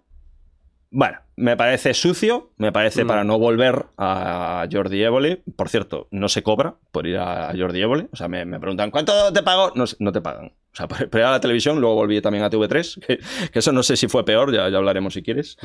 bueno, 0.91 1.17
me 1.35 1.57
parece 1.57 1.95
sucio, 1.95 2.51
me 2.57 2.71
parece 2.71 3.03
Mm. 3.03 3.07
para 3.07 3.23
no 3.23 3.39
volver 3.39 3.87
a 3.97 4.67
Jordi 4.71 5.01
Évole. 5.03 5.41
Por 5.55 5.69
cierto, 5.69 6.07
no 6.11 6.29
se 6.29 6.43
cobra 6.43 6.75
por 6.91 7.07
ir 7.07 7.17
a 7.17 7.51
Jordi 7.57 7.81
Évole. 7.81 8.07
O 8.11 8.15
sea, 8.15 8.27
me, 8.27 8.45
me 8.45 8.59
preguntan, 8.59 8.91
¿cuánto 8.91 9.33
te 9.33 9.41
pago? 9.41 9.71
No, 9.73 9.87
sé, 9.87 9.95
no 9.99 10.11
te 10.11 10.21
pagan. 10.21 10.53
O 10.71 10.75
sea, 10.75 10.87
por, 10.87 11.09
por 11.09 11.19
ir 11.19 11.25
a 11.25 11.31
la 11.31 11.39
televisión, 11.39 11.79
luego 11.81 11.95
volví 11.95 12.21
también 12.21 12.43
a 12.43 12.49
TV3, 12.51 12.99
que, 13.05 13.19
que 13.51 13.59
eso 13.59 13.71
no 13.71 13.81
sé 13.81 13.97
si 13.97 14.07
fue 14.07 14.23
peor, 14.25 14.53
ya, 14.53 14.69
ya 14.69 14.77
hablaremos 14.77 15.13
si 15.15 15.23
quieres. 15.23 15.57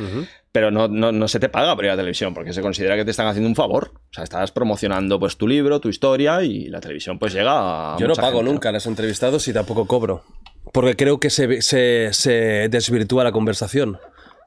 Pero 0.53 0.71
no, 0.71 0.89
no, 0.89 1.13
no 1.13 1.29
se 1.29 1.39
te 1.41 1.49
paga 1.51 1.75
por 1.77 1.85
ir 1.85 1.91
a 1.91 1.95
la 1.95 1.99
televisión, 2.03 2.33
porque 2.33 2.55
se 2.55 2.63
considera 2.63 2.97
que 2.97 3.05
te 3.05 3.11
están 3.11 3.27
haciendo 3.27 3.49
un 3.51 3.55
favor. 3.57 3.93
O 3.95 4.13
sea, 4.15 4.25
estás 4.25 4.51
promocionando 4.53 5.19
pues 5.21 5.37
tu 5.37 5.47
libro, 5.47 5.79
tu 5.81 5.89
historia, 5.91 6.43
y 6.43 6.69
la 6.69 6.81
televisión 6.81 7.19
pues 7.19 7.35
llega 7.35 7.95
a 7.95 7.99
Yo 7.99 8.07
no 8.09 8.15
pago 8.15 8.39
gente, 8.39 8.53
nunca 8.53 8.69
a 8.71 8.73
los 8.73 8.87
entrevistados 8.87 9.47
y 9.49 9.53
tampoco 9.53 9.87
cobro. 9.87 10.25
Porque 10.73 10.97
creo 10.97 11.19
que 11.19 11.31
se, 11.31 11.63
se- 11.63 12.11
se 12.13 12.69
desvirtúa 12.71 13.25
la 13.25 13.33
conversación. 13.33 13.99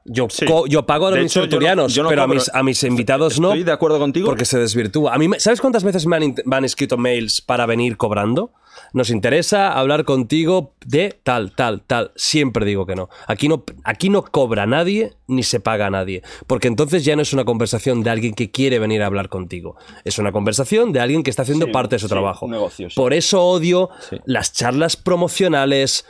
Yo, 0.04 0.26
Sí. 0.30 0.46
yo 0.68 0.84
pago 0.84 1.06
a 1.08 1.10
mis 1.12 1.26
hecho, 1.26 1.40
yo 1.40 1.40
no- 1.42 1.48
tertulianos, 1.50 1.94
yo 1.94 2.02
no 2.02 2.08
pero 2.08 2.22
a 2.22 2.26
mis, 2.26 2.50
a 2.52 2.62
mis 2.64 2.82
invitados 2.82 3.38
no. 3.38 3.48
Estoy 3.48 3.62
de 3.62 3.70
acuerdo 3.72 3.98
contigo. 4.00 4.26
Porque 4.26 4.44
se 4.44 4.58
desvirtúa. 4.58 5.14
A 5.14 5.18
mí, 5.18 5.28
¿Sabes 5.38 5.60
cuántas 5.60 5.84
veces 5.84 6.06
me 6.06 6.16
han, 6.16 6.34
me 6.44 6.56
han 6.56 6.64
escrito 6.64 6.96
mails 6.98 7.40
para 7.40 7.66
venir 7.66 7.96
cobrando? 7.96 8.52
Nos 8.92 9.10
interesa 9.10 9.72
hablar 9.72 10.04
contigo 10.04 10.74
de 10.84 11.18
tal, 11.22 11.52
tal, 11.54 11.80
tal. 11.82 12.12
Siempre 12.16 12.66
digo 12.66 12.84
que 12.86 12.94
no. 12.94 13.08
Aquí 13.26 13.48
no, 13.48 13.64
aquí 13.84 14.08
no 14.10 14.22
cobra 14.22 14.66
nadie 14.66 15.14
ni 15.26 15.42
se 15.42 15.60
paga 15.60 15.86
a 15.86 15.90
nadie. 15.90 16.22
Porque 16.46 16.68
entonces 16.68 17.04
ya 17.04 17.16
no 17.16 17.22
es 17.22 17.32
una 17.32 17.44
conversación 17.44 18.02
de 18.02 18.10
alguien 18.10 18.34
que 18.34 18.50
quiere 18.50 18.78
venir 18.78 19.02
a 19.02 19.06
hablar 19.06 19.28
contigo. 19.28 19.76
Es 20.04 20.18
una 20.18 20.30
conversación 20.32 20.92
de 20.92 21.00
alguien 21.00 21.22
que 21.22 21.30
está 21.30 21.42
haciendo 21.42 21.66
Sí, 21.66 21.72
parte 21.72 21.94
de 21.96 22.00
su 22.00 22.06
sí, 22.06 22.10
trabajo. 22.12 22.46
negocio, 22.48 22.90
sí. 22.90 22.96
Por 22.96 23.14
eso 23.14 23.42
odio 23.42 23.88
las 24.26 24.52
charlas 24.52 24.96
promocionales. 24.96 26.04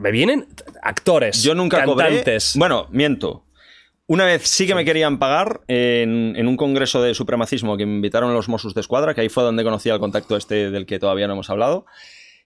Me 0.00 0.10
vienen 0.10 0.46
actores, 0.82 1.42
Yo 1.42 1.54
nunca 1.54 1.84
cantantes. 1.84 2.52
cobré. 2.52 2.58
Bueno, 2.58 2.86
miento. 2.90 3.44
Una 4.06 4.24
vez 4.26 4.42
sí 4.46 4.66
que 4.66 4.74
me 4.74 4.84
querían 4.84 5.18
pagar 5.18 5.62
en, 5.66 6.34
en 6.36 6.46
un 6.46 6.58
congreso 6.58 7.00
de 7.00 7.14
supremacismo 7.14 7.78
que 7.78 7.86
me 7.86 7.94
invitaron 7.94 8.34
los 8.34 8.50
Mossos 8.50 8.74
de 8.74 8.82
Escuadra, 8.82 9.14
que 9.14 9.22
ahí 9.22 9.30
fue 9.30 9.42
donde 9.44 9.64
conocí 9.64 9.88
al 9.88 9.98
contacto 9.98 10.36
este 10.36 10.70
del 10.70 10.84
que 10.84 10.98
todavía 10.98 11.26
no 11.26 11.32
hemos 11.32 11.48
hablado. 11.48 11.86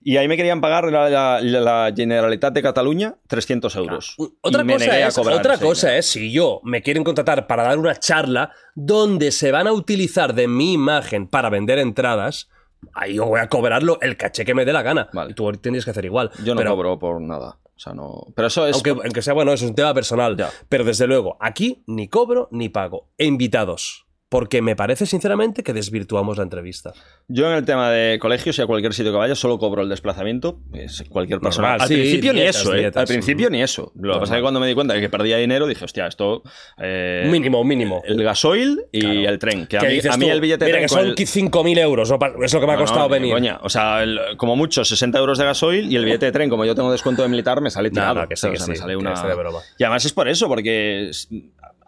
Y 0.01 0.17
ahí 0.17 0.29
me 0.29 0.37
querían 0.37 0.61
pagar 0.61 0.91
la, 0.93 1.11
la- 1.11 1.41
la 1.41 1.93
Generalitat 1.95 2.53
de 2.53 2.63
Cataluña 2.63 3.17
300 3.27 3.75
euros. 3.77 4.15
Otra 4.43 4.63
cosa, 4.65 4.99
es, 5.09 5.19
otra 5.19 5.59
cosa 5.59 5.97
es 5.97 6.07
si 6.07 6.33
yo 6.33 6.61
me 6.63 6.83
quieren 6.83 7.03
contratar 7.03 7.47
para 7.47 7.65
dar 7.65 7.79
una 7.79 7.97
charla 7.97 8.53
donde 8.75 9.33
se 9.33 9.51
van 9.51 9.67
a 9.67 9.73
utilizar 9.73 10.35
de 10.35 10.47
mi 10.47 10.73
imagen 10.75 11.27
para 11.27 11.51
vender 11.51 11.79
entradas, 11.81 12.49
ahí 12.95 13.15
yo 13.15 13.27
voy 13.27 13.41
a 13.41 13.49
cobrarlo 13.49 13.99
el 14.01 14.17
caché 14.17 14.45
que 14.45 14.55
me 14.55 14.65
dé 14.65 14.73
la 14.73 14.83
gana. 14.83 15.09
Vale. 15.13 15.33
Y 15.33 15.35
tú 15.35 15.51
tendrías 15.53 15.85
que 15.85 15.91
hacer 15.91 16.05
igual. 16.05 16.31
Yo 16.45 16.55
no 16.55 16.61
pero, 16.61 16.71
cobro 16.77 16.99
por 16.99 17.21
nada. 17.21 17.59
O 17.65 17.81
sea, 17.81 17.93
no. 17.93 18.27
Pero 18.35 18.49
eso 18.49 18.67
es. 18.67 18.75
Aunque, 18.75 18.91
aunque 18.91 19.23
sea 19.23 19.35
bueno, 19.35 19.53
eso 19.53 19.65
es 19.65 19.71
un 19.71 19.77
tema 19.77 19.95
personal. 19.95 20.37
Ya. 20.37 20.51
Pero 20.69 20.85
desde 20.85 21.07
luego, 21.07 21.37
aquí 21.41 21.83
ni 21.87 22.09
cobro 22.09 22.49
ni 22.51 22.69
pago. 22.69 23.09
E 23.19 23.25
invitados. 23.27 24.07
Porque 24.31 24.61
me 24.61 24.77
parece 24.77 25.07
sinceramente 25.07 25.63
que 25.63 25.73
desvirtuamos 25.73 26.37
la 26.37 26.43
entrevista. 26.43 26.93
Yo 27.29 27.47
en 27.51 27.57
el 27.57 27.65
tema 27.65 27.91
de 27.91 28.19
colegios 28.19 28.59
y 28.59 28.63
a 28.63 28.67
cualquier 28.67 28.93
sitio 28.93 29.11
que 29.11 29.17
vaya 29.17 29.35
solo 29.35 29.59
cobro 29.59 29.81
el 29.83 29.89
desplazamiento. 29.89 30.59
Es 30.75 31.03
cualquier 31.09 31.41
persona. 31.41 31.69
Normal, 31.69 31.81
Al 31.83 31.89
sí, 31.89 31.95
principio 31.95 32.33
ni 32.35 32.41
dietas, 32.41 32.61
eso, 32.61 32.75
¿eh? 32.75 32.93
Al 32.95 33.07
principio 33.07 33.49
ni 33.49 33.63
eso. 33.63 33.91
Lo 33.99 34.15
que 34.15 34.21
pasa 34.21 34.35
es 34.35 34.39
que 34.39 34.43
cuando 34.43 34.61
me 34.61 34.67
di 34.67 34.75
cuenta 34.75 34.93
de 34.93 35.01
que 35.01 35.09
perdía 35.09 35.39
dinero 35.39 35.67
dije, 35.67 35.83
hostia, 35.83 36.07
esto. 36.07 36.43
eh, 36.79 37.27
mínimo, 37.31 37.65
mínimo. 37.65 38.03
El 38.05 38.23
gasoil 38.23 38.83
y 38.93 39.01
Claro. 39.01 39.29
el 39.31 39.39
tren. 39.39 39.67
Que 39.67 39.79
a 39.79 39.81
¿Qué 39.81 39.87
mí, 40.19 40.29
a 40.29 40.33
el 40.35 40.41
billete 40.43 40.65
de 40.67 40.73
Mira, 40.73 40.79
tren 40.79 40.83
que 40.85 40.89
son 40.89 41.07
el- 41.07 41.17
5.000 41.17 41.79
euros. 41.79 42.11
Es 42.45 42.53
lo 42.53 42.61
que 42.61 42.67
me 42.67 42.73
ha 42.73 42.77
No, 42.77 42.83
costado 42.83 43.09
ni 43.09 43.15
venir. 43.15 43.33
coña. 43.33 43.59
O 43.63 43.71
sea, 43.71 44.03
el- 44.03 44.21
como 44.37 44.57
mucho, 44.57 44.85
60 44.85 45.19
euros 45.19 45.39
de 45.39 45.45
gasoil 45.47 45.91
y 45.91 45.97
el 45.97 46.05
billete 46.05 46.27
de 46.27 46.33
tren, 46.33 46.51
como 46.51 46.67
yo 46.67 46.75
tengo 46.75 46.93
descuento 46.93 47.23
de 47.23 47.29
militar, 47.29 47.63
me 47.63 47.71
sale 47.71 47.89
tirado. 47.91 48.21
no, 48.21 48.29
que 48.29 48.37
sí, 48.37 48.47
O 48.47 48.51
que 48.51 48.57
sea, 48.59 48.67
sí, 48.67 48.71
me 48.73 48.77
sale 48.77 48.95
una... 48.95 49.15
es 49.15 49.23
de 49.23 49.35
broma. 49.35 49.61
Y 49.79 49.85
además 49.85 50.05
es 50.05 50.13
por 50.13 50.29
eso, 50.29 50.49
porque 50.49 51.11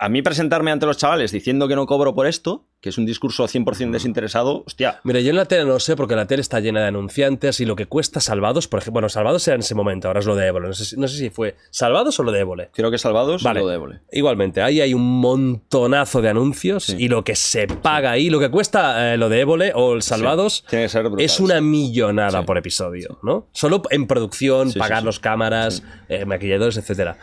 a 0.03 0.09
mí 0.09 0.23
presentarme 0.23 0.71
ante 0.71 0.87
los 0.87 0.97
chavales 0.97 1.31
diciendo 1.31 1.69
que 1.69 1.77
no 1.77 1.85
cobro 1.87 2.15
por 2.15 2.27
esto, 2.27 2.65
que 2.81 2.89
es 2.89 2.97
un 2.97 3.05
discurso 3.05 3.45
100% 3.47 3.91
desinteresado, 3.91 4.65
hostia. 4.67 4.99
Mira, 5.05 5.21
yo 5.21 5.29
en 5.31 5.37
la 5.37 5.45
tele 5.45 5.67
no 5.67 5.79
sé 5.79 5.95
porque 5.97 6.17
la 6.17 6.27
tele 6.27 6.41
está 6.41 6.59
llena 6.61 6.81
de 6.81 6.87
anunciantes 6.87 7.61
y 7.61 7.67
lo 7.67 7.77
que 7.77 7.85
cuesta 7.85 8.21
Salvados, 8.21 8.67
por 8.67 8.79
ejemplo, 8.79 8.95
bueno, 8.95 9.09
Salvados 9.11 9.47
era 9.47 9.57
en 9.57 9.61
ese 9.61 9.75
momento, 9.75 10.09
ahora 10.09 10.21
es 10.21 10.27
lo 10.27 10.35
de 10.37 10.47
Évole. 10.47 10.69
No 10.69 10.73
sé, 10.73 10.97
no 10.97 11.07
sé 11.07 11.19
si 11.19 11.29
fue 11.29 11.57
Salvados 11.71 12.19
o 12.19 12.23
lo 12.23 12.33
de 12.33 12.41
Évole. 12.41 12.71
Creo 12.73 12.91
que 12.91 12.97
salvados 12.97 13.43
Vale. 13.43 13.61
lo 13.61 13.69
de 13.69 13.75
Évole. 13.75 14.01
Igualmente, 14.11 14.63
ahí 14.63 14.81
hay 14.81 14.95
un 14.95 15.21
montonazo 15.21 16.23
de 16.23 16.31
anuncios 16.31 16.85
Sí. 16.85 16.97
y 16.99 17.09
lo 17.09 17.23
que 17.23 17.37
se 17.37 17.67
paga 17.67 18.13
ahí, 18.13 18.31
lo 18.31 18.41
que 18.41 18.51
cuesta 18.51 19.13
eh, 19.13 19.19
lo 19.19 19.29
de 19.29 19.41
Évole 19.41 19.73
o 19.75 19.93
el 19.93 20.01
Salvados, 20.03 20.65
brutal, 20.71 21.15
es 21.21 21.39
una 21.41 21.61
millonada 21.61 22.41
Sí. 22.41 22.47
por 22.47 22.57
episodio, 22.57 23.19
¿no? 23.23 23.49
Solo 23.53 23.83
en 23.91 24.07
producción, 24.07 24.73
pagar 24.73 25.03
los 25.03 25.21
cámaras, 25.21 25.83
eh, 26.09 26.25
maquilladores, 26.25 26.79
etcétera. 26.79 27.19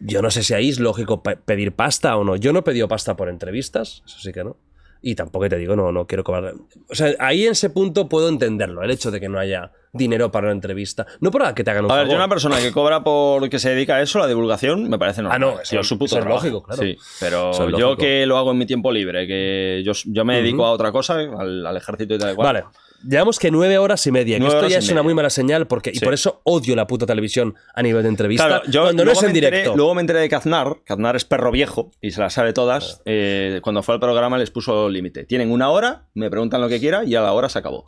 Yo 0.00 0.22
no 0.22 0.30
sé 0.30 0.42
si 0.42 0.54
ahí 0.54 0.68
es 0.68 0.78
lógico 0.80 1.22
pe- 1.22 1.36
pedir 1.36 1.72
pasta 1.72 2.16
o 2.16 2.24
no. 2.24 2.36
Yo 2.36 2.52
no 2.52 2.60
he 2.60 2.62
pedido 2.62 2.88
pasta 2.88 3.16
por 3.16 3.28
entrevistas, 3.28 4.02
eso 4.06 4.18
sí 4.20 4.32
que 4.32 4.44
no. 4.44 4.56
Y 5.00 5.14
tampoco 5.14 5.48
te 5.48 5.56
digo, 5.58 5.76
no, 5.76 5.92
no 5.92 6.06
quiero 6.08 6.24
cobrar. 6.24 6.54
O 6.90 6.94
sea, 6.94 7.14
ahí 7.20 7.44
en 7.46 7.52
ese 7.52 7.70
punto 7.70 8.08
puedo 8.08 8.28
entenderlo, 8.28 8.82
el 8.82 8.90
hecho 8.90 9.12
de 9.12 9.20
que 9.20 9.28
no 9.28 9.38
haya 9.38 9.70
dinero 9.92 10.32
para 10.32 10.46
una 10.48 10.54
entrevista. 10.54 11.06
No 11.20 11.30
para 11.30 11.54
que 11.54 11.62
te 11.62 11.70
hagan 11.70 11.84
un 11.84 11.90
A 11.92 11.94
ver, 11.94 12.02
favor. 12.06 12.12
yo 12.14 12.16
una 12.16 12.28
persona 12.28 12.58
que 12.60 12.72
cobra 12.72 13.04
por 13.04 13.48
que 13.48 13.60
se 13.60 13.70
dedica 13.70 13.94
a 13.96 14.02
eso, 14.02 14.18
la 14.18 14.26
divulgación, 14.26 14.90
me 14.90 14.98
parece 14.98 15.22
normal. 15.22 15.36
Ah, 15.36 15.38
no, 15.54 15.60
eso- 15.60 15.82
su 15.84 15.96
puto 15.98 16.16
eso 16.16 16.18
es 16.18 16.24
lógico, 16.26 16.64
claro. 16.64 16.82
Sí, 16.82 16.96
pero 17.20 17.50
es 17.52 17.58
yo 17.78 17.96
que 17.96 18.26
lo 18.26 18.38
hago 18.38 18.50
en 18.50 18.58
mi 18.58 18.66
tiempo 18.66 18.90
libre, 18.90 19.26
que 19.28 19.82
yo, 19.84 19.92
yo 20.06 20.24
me 20.24 20.36
dedico 20.42 20.66
a 20.66 20.72
otra 20.72 20.90
cosa, 20.90 21.14
al, 21.14 21.64
al 21.64 21.76
ejército 21.76 22.14
y 22.14 22.18
tal 22.18 22.32
y 22.32 22.34
cual. 22.34 22.46
Vale. 22.54 22.64
Llevamos 23.06 23.38
que 23.38 23.50
nueve 23.50 23.78
horas 23.78 24.06
y 24.06 24.12
media. 24.12 24.38
Que 24.38 24.46
esto 24.46 24.66
ya 24.68 24.78
es 24.78 24.88
una 24.90 25.02
muy 25.02 25.14
mala 25.14 25.30
señal 25.30 25.66
porque, 25.66 25.90
y 25.94 26.00
por 26.00 26.14
eso 26.14 26.40
odio 26.44 26.74
la 26.74 26.86
puta 26.86 27.06
televisión 27.06 27.54
a 27.74 27.82
nivel 27.82 28.02
de 28.02 28.08
entrevista. 28.08 28.46
Claro, 28.46 28.62
yo 28.68 28.82
cuando 28.82 29.04
no 29.04 29.12
es 29.12 29.22
en 29.22 29.30
enteré- 29.30 29.34
directo. 29.50 29.76
luego 29.76 29.94
me 29.94 30.00
enteré 30.00 30.18
de 30.20 30.28
que 30.28 30.34
Aznar, 30.34 30.78
que 30.84 30.92
Aznar 30.92 31.14
es 31.16 31.24
perro 31.24 31.50
viejo 31.52 31.90
y 32.00 32.10
se 32.10 32.20
las 32.20 32.32
sabe 32.32 32.52
todas. 32.52 33.00
eh, 33.04 33.60
cuando 33.62 33.82
fue 33.82 33.94
al 33.94 34.00
programa 34.00 34.36
les 34.38 34.50
puso 34.50 34.88
límite. 34.88 35.24
Tienen 35.24 35.50
una 35.52 35.70
hora, 35.70 36.06
me 36.14 36.28
preguntan 36.30 36.60
lo 36.60 36.68
que 36.68 36.80
quiera 36.80 37.04
y 37.04 37.14
a 37.14 37.20
la 37.20 37.32
hora 37.32 37.48
se 37.48 37.58
acabó. 37.58 37.84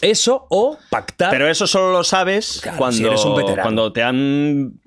Eso 0.00 0.46
o 0.50 0.78
pactar. 0.90 1.30
Pero 1.30 1.48
eso 1.48 1.66
solo 1.66 1.90
lo 1.92 2.04
sabes 2.04 2.60
cuando, 2.76 2.96
si 2.96 3.04
eres 3.04 3.24
un 3.24 3.34
cuando 3.62 3.92
te 3.92 4.02
han. 4.02 4.80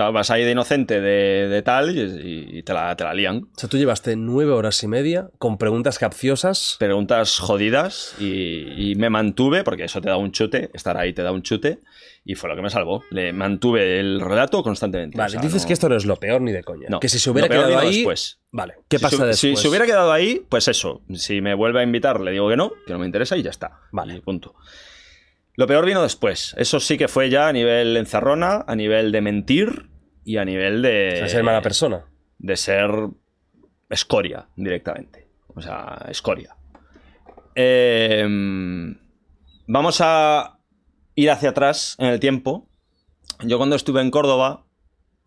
Claro. 0.00 0.12
Vas 0.12 0.30
ahí 0.30 0.44
de 0.44 0.52
inocente 0.52 1.00
de, 1.00 1.48
de 1.48 1.62
tal 1.62 1.96
y, 1.96 2.58
y 2.58 2.62
te, 2.62 2.72
la, 2.72 2.94
te 2.96 3.04
la 3.04 3.14
lían. 3.14 3.44
O 3.54 3.58
sea, 3.58 3.68
tú 3.68 3.76
llevaste 3.76 4.16
nueve 4.16 4.52
horas 4.52 4.82
y 4.82 4.88
media 4.88 5.28
con 5.38 5.58
preguntas 5.58 5.98
capciosas. 5.98 6.76
Preguntas 6.78 7.38
jodidas 7.38 8.14
y, 8.18 8.90
y 8.90 8.94
me 8.96 9.10
mantuve, 9.10 9.64
porque 9.64 9.84
eso 9.84 10.00
te 10.00 10.08
da 10.08 10.16
un 10.16 10.32
chute, 10.32 10.70
estar 10.74 10.96
ahí 10.96 11.12
te 11.12 11.22
da 11.22 11.32
un 11.32 11.42
chute, 11.42 11.80
y 12.24 12.34
fue 12.34 12.48
lo 12.50 12.56
que 12.56 12.62
me 12.62 12.70
salvó. 12.70 13.02
Le 13.10 13.32
mantuve 13.32 13.98
el 14.00 14.20
relato 14.20 14.62
constantemente. 14.62 15.16
Vale, 15.18 15.28
o 15.28 15.30
sea, 15.32 15.40
dices 15.40 15.62
no- 15.62 15.66
que 15.68 15.72
esto 15.74 15.88
no 15.88 15.96
es 15.96 16.04
lo 16.06 16.16
peor 16.16 16.40
ni 16.40 16.52
de 16.52 16.62
coña. 16.62 16.86
No, 16.88 17.00
que 17.00 17.08
si 17.08 17.18
se 17.18 17.30
hubiera 17.30 17.48
quedado 17.48 17.78
ahí. 17.78 17.96
después. 17.96 18.38
Vale. 18.52 18.74
¿Qué 18.88 18.98
Si 18.98 19.02
pasa 19.02 19.16
se- 19.16 19.22
después? 19.26 19.38
Si 19.40 19.56
se 19.56 19.68
hubiera 19.68 19.86
quedado 19.86 20.12
ahí, 20.12 20.42
pues 20.48 20.66
eso. 20.68 21.02
Si 21.14 21.40
me 21.40 21.54
vuelve 21.54 21.80
a 21.80 21.82
invitar, 21.82 22.20
le 22.20 22.30
digo 22.30 22.48
que 22.48 22.56
no, 22.56 22.72
que 22.86 22.92
no 22.92 22.98
me 22.98 23.06
interesa 23.06 23.36
y 23.36 23.42
ya 23.42 23.50
está. 23.50 23.80
Vale. 23.92 24.16
Y 24.16 24.20
punto. 24.20 24.54
Lo 25.56 25.66
peor 25.66 25.84
vino 25.84 26.02
después. 26.02 26.54
Eso 26.56 26.80
sí 26.80 26.96
que 26.96 27.08
fue 27.08 27.28
ya 27.28 27.48
a 27.48 27.52
nivel 27.52 27.96
encerrona, 27.96 28.64
a 28.66 28.74
nivel 28.76 29.12
de 29.12 29.20
mentir 29.20 29.89
y 30.24 30.36
a 30.36 30.44
nivel 30.44 30.82
de. 30.82 31.12
O 31.14 31.16
sea, 31.16 31.28
ser 31.28 31.44
mala 31.44 31.62
persona. 31.62 32.04
De 32.38 32.56
ser 32.56 32.90
escoria 33.88 34.46
directamente. 34.56 35.28
O 35.48 35.60
sea, 35.60 36.06
escoria. 36.08 36.56
Eh, 37.54 38.26
vamos 39.66 40.00
a 40.00 40.58
ir 41.14 41.30
hacia 41.30 41.50
atrás 41.50 41.96
en 41.98 42.06
el 42.06 42.20
tiempo. 42.20 42.68
Yo 43.42 43.58
cuando 43.58 43.76
estuve 43.76 44.00
en 44.00 44.10
Córdoba, 44.10 44.66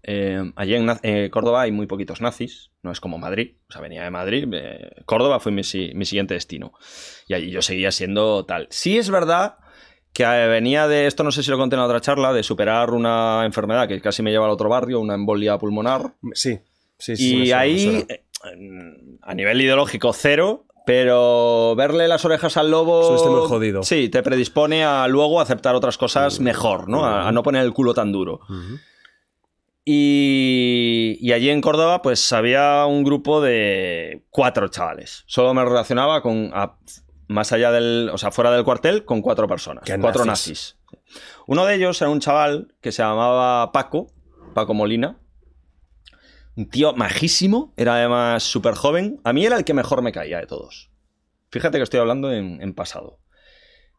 eh, 0.04 0.52
allí 0.56 0.76
en 0.76 0.92
eh, 1.04 1.30
Córdoba 1.32 1.62
hay 1.62 1.72
muy 1.72 1.88
poquitos 1.88 2.22
nazis, 2.22 2.72
no 2.82 2.92
es 2.92 3.00
como 3.00 3.18
Madrid, 3.18 3.56
o 3.70 3.72
sea, 3.72 3.82
venía 3.82 4.04
de 4.04 4.12
Madrid, 4.12 4.48
eh, 4.54 4.92
Córdoba 5.06 5.40
fue 5.40 5.52
mi, 5.52 5.62
mi 5.96 6.06
siguiente 6.06 6.34
destino. 6.34 6.74
Y 7.28 7.34
allí 7.34 7.52
yo 7.52 7.62
seguía 7.62 7.92
siendo 7.92 8.46
tal. 8.46 8.68
Sí 8.70 8.98
es 8.98 9.10
verdad 9.10 9.58
que 10.14 10.24
eh, 10.24 10.48
venía 10.48 10.88
de, 10.88 11.08
esto 11.08 11.24
no 11.24 11.32
sé 11.32 11.42
si 11.44 11.50
lo 11.52 11.58
conté 11.58 11.76
en 11.76 11.80
la 11.82 11.86
otra 11.88 12.00
charla, 12.02 12.32
de 12.34 12.44
superar 12.44 12.92
una 12.92 13.44
enfermedad 13.46 13.88
que 13.88 14.00
casi 14.00 14.22
me 14.24 14.32
lleva 14.32 14.46
al 14.46 14.52
otro 14.52 14.70
barrio, 14.70 15.00
una 15.00 15.16
embolia 15.16 15.58
pulmonar, 15.58 16.14
Sí. 16.34 16.60
Sí, 17.00 17.18
sí, 17.18 17.36
me 17.36 17.44
y 17.44 17.48
suena, 17.48 17.60
ahí, 17.62 18.06
eh, 18.08 18.24
a 19.24 19.34
nivel 19.34 19.60
ideológico, 19.62 20.14
cero. 20.14 20.66
Pero 20.86 21.76
verle 21.78 22.10
las 22.10 22.26
orejas 22.26 22.58
al 22.58 22.70
lobo. 22.70 23.02
Estuviste 23.04 23.30
muy 23.30 23.48
jodido. 23.48 23.84
Sí, 23.84 24.10
te 24.10 24.22
predispone 24.22 24.84
a 24.84 25.08
luego 25.08 25.40
aceptar 25.40 25.76
otras 25.76 25.98
cosas 25.98 26.42
mejor, 26.42 26.90
¿no? 26.90 27.06
A, 27.06 27.30
a 27.30 27.32
no 27.32 27.42
poner 27.42 27.64
el 27.64 27.72
culo 27.72 27.94
tan 27.94 28.12
duro. 28.12 28.42
Y, 29.86 31.18
y 31.20 31.32
allí 31.34 31.50
en 31.50 31.62
Córdoba, 31.62 32.02
pues 32.02 32.32
había 32.32 32.86
un 32.86 33.04
grupo 33.04 33.42
de 33.42 34.24
cuatro 34.30 34.68
chavales. 34.70 35.24
Solo 35.26 35.54
me 35.54 35.64
relacionaba 35.64 36.22
con. 36.22 36.52
a- 36.54 36.78
más 37.34 37.52
allá 37.52 37.72
del. 37.72 38.10
O 38.14 38.18
sea, 38.18 38.32
fuera 38.32 38.52
del 38.52 38.64
cuartel, 38.64 39.06
con 39.06 39.22
cuatro 39.22 39.48
personas. 39.48 39.84
Cuatro 40.00 40.26
nazis. 40.26 40.78
nazis. 40.86 41.24
Uno 41.48 41.66
de 41.66 41.76
ellos 41.76 42.02
era 42.02 42.10
un 42.10 42.20
chaval 42.20 42.74
que 42.82 42.92
se 42.92 43.04
llamaba 43.04 43.72
Paco, 43.72 44.08
Paco 44.54 44.74
Molina. 44.74 45.18
Un 46.56 46.70
tío 46.70 46.94
majísimo, 46.94 47.74
era 47.78 47.96
además 47.96 48.44
súper 48.44 48.76
joven. 48.76 49.20
A 49.24 49.34
mí 49.34 49.46
era 49.46 49.58
el 49.58 49.66
que 49.66 49.74
mejor 49.74 50.04
me 50.04 50.12
caía 50.12 50.40
de 50.40 50.46
todos. 50.46 50.92
Fíjate 51.52 51.78
que 51.78 51.84
estoy 51.84 52.00
hablando 52.00 52.32
en, 52.32 52.62
en 52.62 52.74
pasado. 52.74 53.20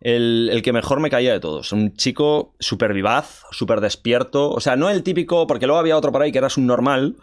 El, 0.00 0.50
el 0.52 0.62
que 0.62 0.72
mejor 0.72 1.00
me 1.00 1.10
caía 1.10 1.32
de 1.32 1.40
todos. 1.40 1.72
Un 1.72 1.94
chico 1.94 2.54
súper 2.60 2.92
vivaz, 2.92 3.42
súper 3.50 3.80
despierto. 3.80 4.50
O 4.50 4.60
sea, 4.60 4.76
no 4.76 4.90
el 4.90 5.02
típico, 5.02 5.46
porque 5.46 5.66
luego 5.66 5.80
había 5.80 5.96
otro 5.96 6.12
por 6.12 6.22
ahí 6.22 6.30
que 6.30 6.38
era 6.38 6.48
un 6.56 6.66
normal. 6.66 7.16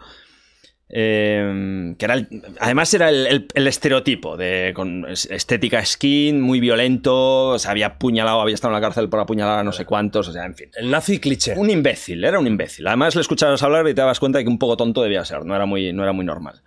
Eh, 0.94 1.94
que 1.98 2.04
era 2.04 2.14
el- 2.14 2.28
además 2.60 2.92
era 2.92 3.08
el, 3.08 3.26
el- 3.26 3.48
el 3.54 3.66
estereotipo 3.66 4.36
de 4.36 4.72
con 4.74 5.06
es- 5.08 5.24
estética 5.30 5.84
skin, 5.84 6.40
muy 6.40 6.60
violento, 6.60 7.48
o 7.48 7.58
sea, 7.58 7.70
había 7.70 7.86
apuñalado, 7.86 8.40
había 8.42 8.54
estado 8.54 8.74
en 8.74 8.80
la 8.80 8.86
cárcel 8.86 9.08
por 9.08 9.18
apuñalar 9.20 9.60
a 9.60 9.64
no 9.64 9.72
sé 9.72 9.86
cuántos, 9.86 10.28
o 10.28 10.32
sea, 10.32 10.44
en 10.44 10.54
fin. 10.54 10.68
El 10.76 10.90
nazi 10.90 11.18
cliché. 11.18 11.54
Un 11.56 11.70
imbécil, 11.70 12.22
era 12.22 12.38
un 12.38 12.46
imbécil. 12.46 12.86
Además 12.86 13.14
le 13.14 13.22
escuchabas 13.22 13.62
hablar 13.62 13.86
y 13.88 13.94
te 13.94 14.00
dabas 14.02 14.20
cuenta 14.20 14.38
de 14.38 14.44
que 14.44 14.50
un 14.50 14.58
poco 14.58 14.76
tonto 14.76 15.02
debía 15.02 15.24
ser, 15.24 15.44
no 15.46 15.56
era 15.56 15.64
muy, 15.66 15.92
no 15.94 16.02
era 16.02 16.12
muy 16.12 16.24
normal. 16.26 16.60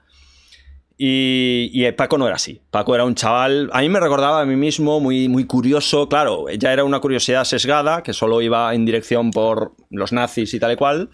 Y, 0.98 1.72
y 1.74 1.92
Paco 1.92 2.18
no 2.18 2.26
era 2.26 2.38
así. 2.38 2.62
Paco 2.72 2.96
era 2.96 3.04
un 3.04 3.16
chaval, 3.16 3.70
a 3.74 3.82
mí 3.82 3.90
me 3.90 4.00
recordaba 4.00 4.40
a 4.42 4.46
mí 4.46 4.56
mismo, 4.56 5.00
muy, 5.02 5.28
muy 5.28 5.46
curioso. 5.46 6.08
Claro, 6.08 6.46
ya 6.50 6.72
era 6.72 6.86
una 6.86 7.00
curiosidad 7.02 7.44
sesgada, 7.44 8.02
que 8.02 8.14
solo 8.14 8.42
iba 8.42 8.74
en 8.74 8.86
dirección 8.86 9.32
por 9.32 9.74
los 9.90 10.14
nazis 10.14 10.54
y 10.54 10.60
tal 10.60 10.72
y 10.72 10.76
cual. 10.78 11.10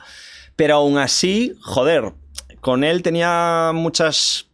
Pero 0.56 0.76
aún 0.76 0.98
así, 1.00 1.54
joder, 1.62 2.14
con 2.62 2.84
él 2.84 3.04
tenía 3.04 3.72
muchas, 3.74 4.50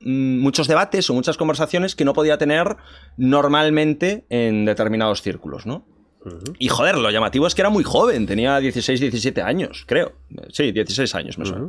mm, 0.00 0.38
muchos 0.38 0.68
debates 0.68 1.10
o 1.10 1.14
muchas 1.14 1.36
conversaciones 1.36 1.96
que 1.96 2.04
no 2.04 2.12
podía 2.12 2.38
tener 2.38 2.76
normalmente 3.16 4.24
en 4.28 4.64
determinados 4.64 5.22
círculos, 5.22 5.66
¿no? 5.66 5.84
Y 6.58 6.68
joder, 6.68 6.98
lo 6.98 7.10
llamativo 7.10 7.46
es 7.46 7.54
que 7.54 7.62
era 7.62 7.70
muy 7.70 7.84
joven, 7.84 8.26
tenía 8.26 8.58
16, 8.58 9.00
17 9.00 9.42
años, 9.42 9.84
creo. 9.86 10.12
Sí, 10.50 10.72
16 10.72 11.14
años 11.14 11.38
me 11.38 11.46
suena. 11.46 11.68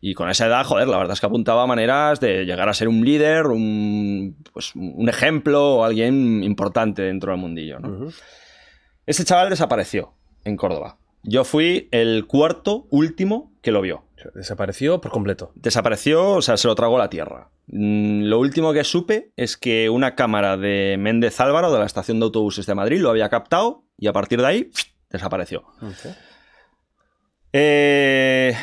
Y 0.00 0.12
con 0.12 0.28
esa 0.28 0.46
edad, 0.46 0.64
joder, 0.66 0.88
la 0.88 0.98
verdad 0.98 1.14
es 1.14 1.20
que 1.20 1.26
apuntaba 1.26 1.62
a 1.62 1.66
maneras 1.66 2.20
de 2.20 2.44
llegar 2.44 2.68
a 2.68 2.74
ser 2.74 2.88
un 2.88 3.02
líder, 3.04 3.46
un, 3.46 4.36
pues, 4.52 4.74
un 4.74 5.08
ejemplo 5.08 5.76
o 5.76 5.84
alguien 5.84 6.42
importante 6.42 7.02
dentro 7.02 7.32
del 7.32 7.40
mundillo. 7.40 7.78
¿no? 7.78 8.08
Ese 9.06 9.24
chaval 9.24 9.48
desapareció 9.48 10.12
en 10.44 10.56
Córdoba. 10.56 10.98
Yo 11.22 11.44
fui 11.44 11.88
el 11.90 12.26
cuarto, 12.26 12.86
último 12.90 13.52
que 13.62 13.72
lo 13.72 13.80
vio. 13.80 14.04
Desapareció 14.34 15.00
por 15.00 15.10
completo. 15.10 15.52
Desapareció, 15.54 16.30
o 16.32 16.42
sea, 16.42 16.56
se 16.56 16.68
lo 16.68 16.74
tragó 16.74 16.98
la 16.98 17.10
tierra. 17.10 17.50
Mm, 17.66 18.24
Lo 18.24 18.38
último 18.38 18.72
que 18.72 18.84
supe 18.84 19.32
es 19.36 19.56
que 19.56 19.90
una 19.90 20.14
cámara 20.14 20.56
de 20.56 20.96
Méndez 20.98 21.40
Álvaro, 21.40 21.72
de 21.72 21.78
la 21.78 21.86
estación 21.86 22.20
de 22.20 22.24
autobuses 22.24 22.66
de 22.66 22.74
Madrid, 22.74 23.00
lo 23.00 23.10
había 23.10 23.28
captado 23.28 23.84
y 23.98 24.06
a 24.06 24.12
partir 24.12 24.40
de 24.40 24.46
ahí 24.46 24.70
desapareció. 25.10 25.64
Eh, 27.52 28.54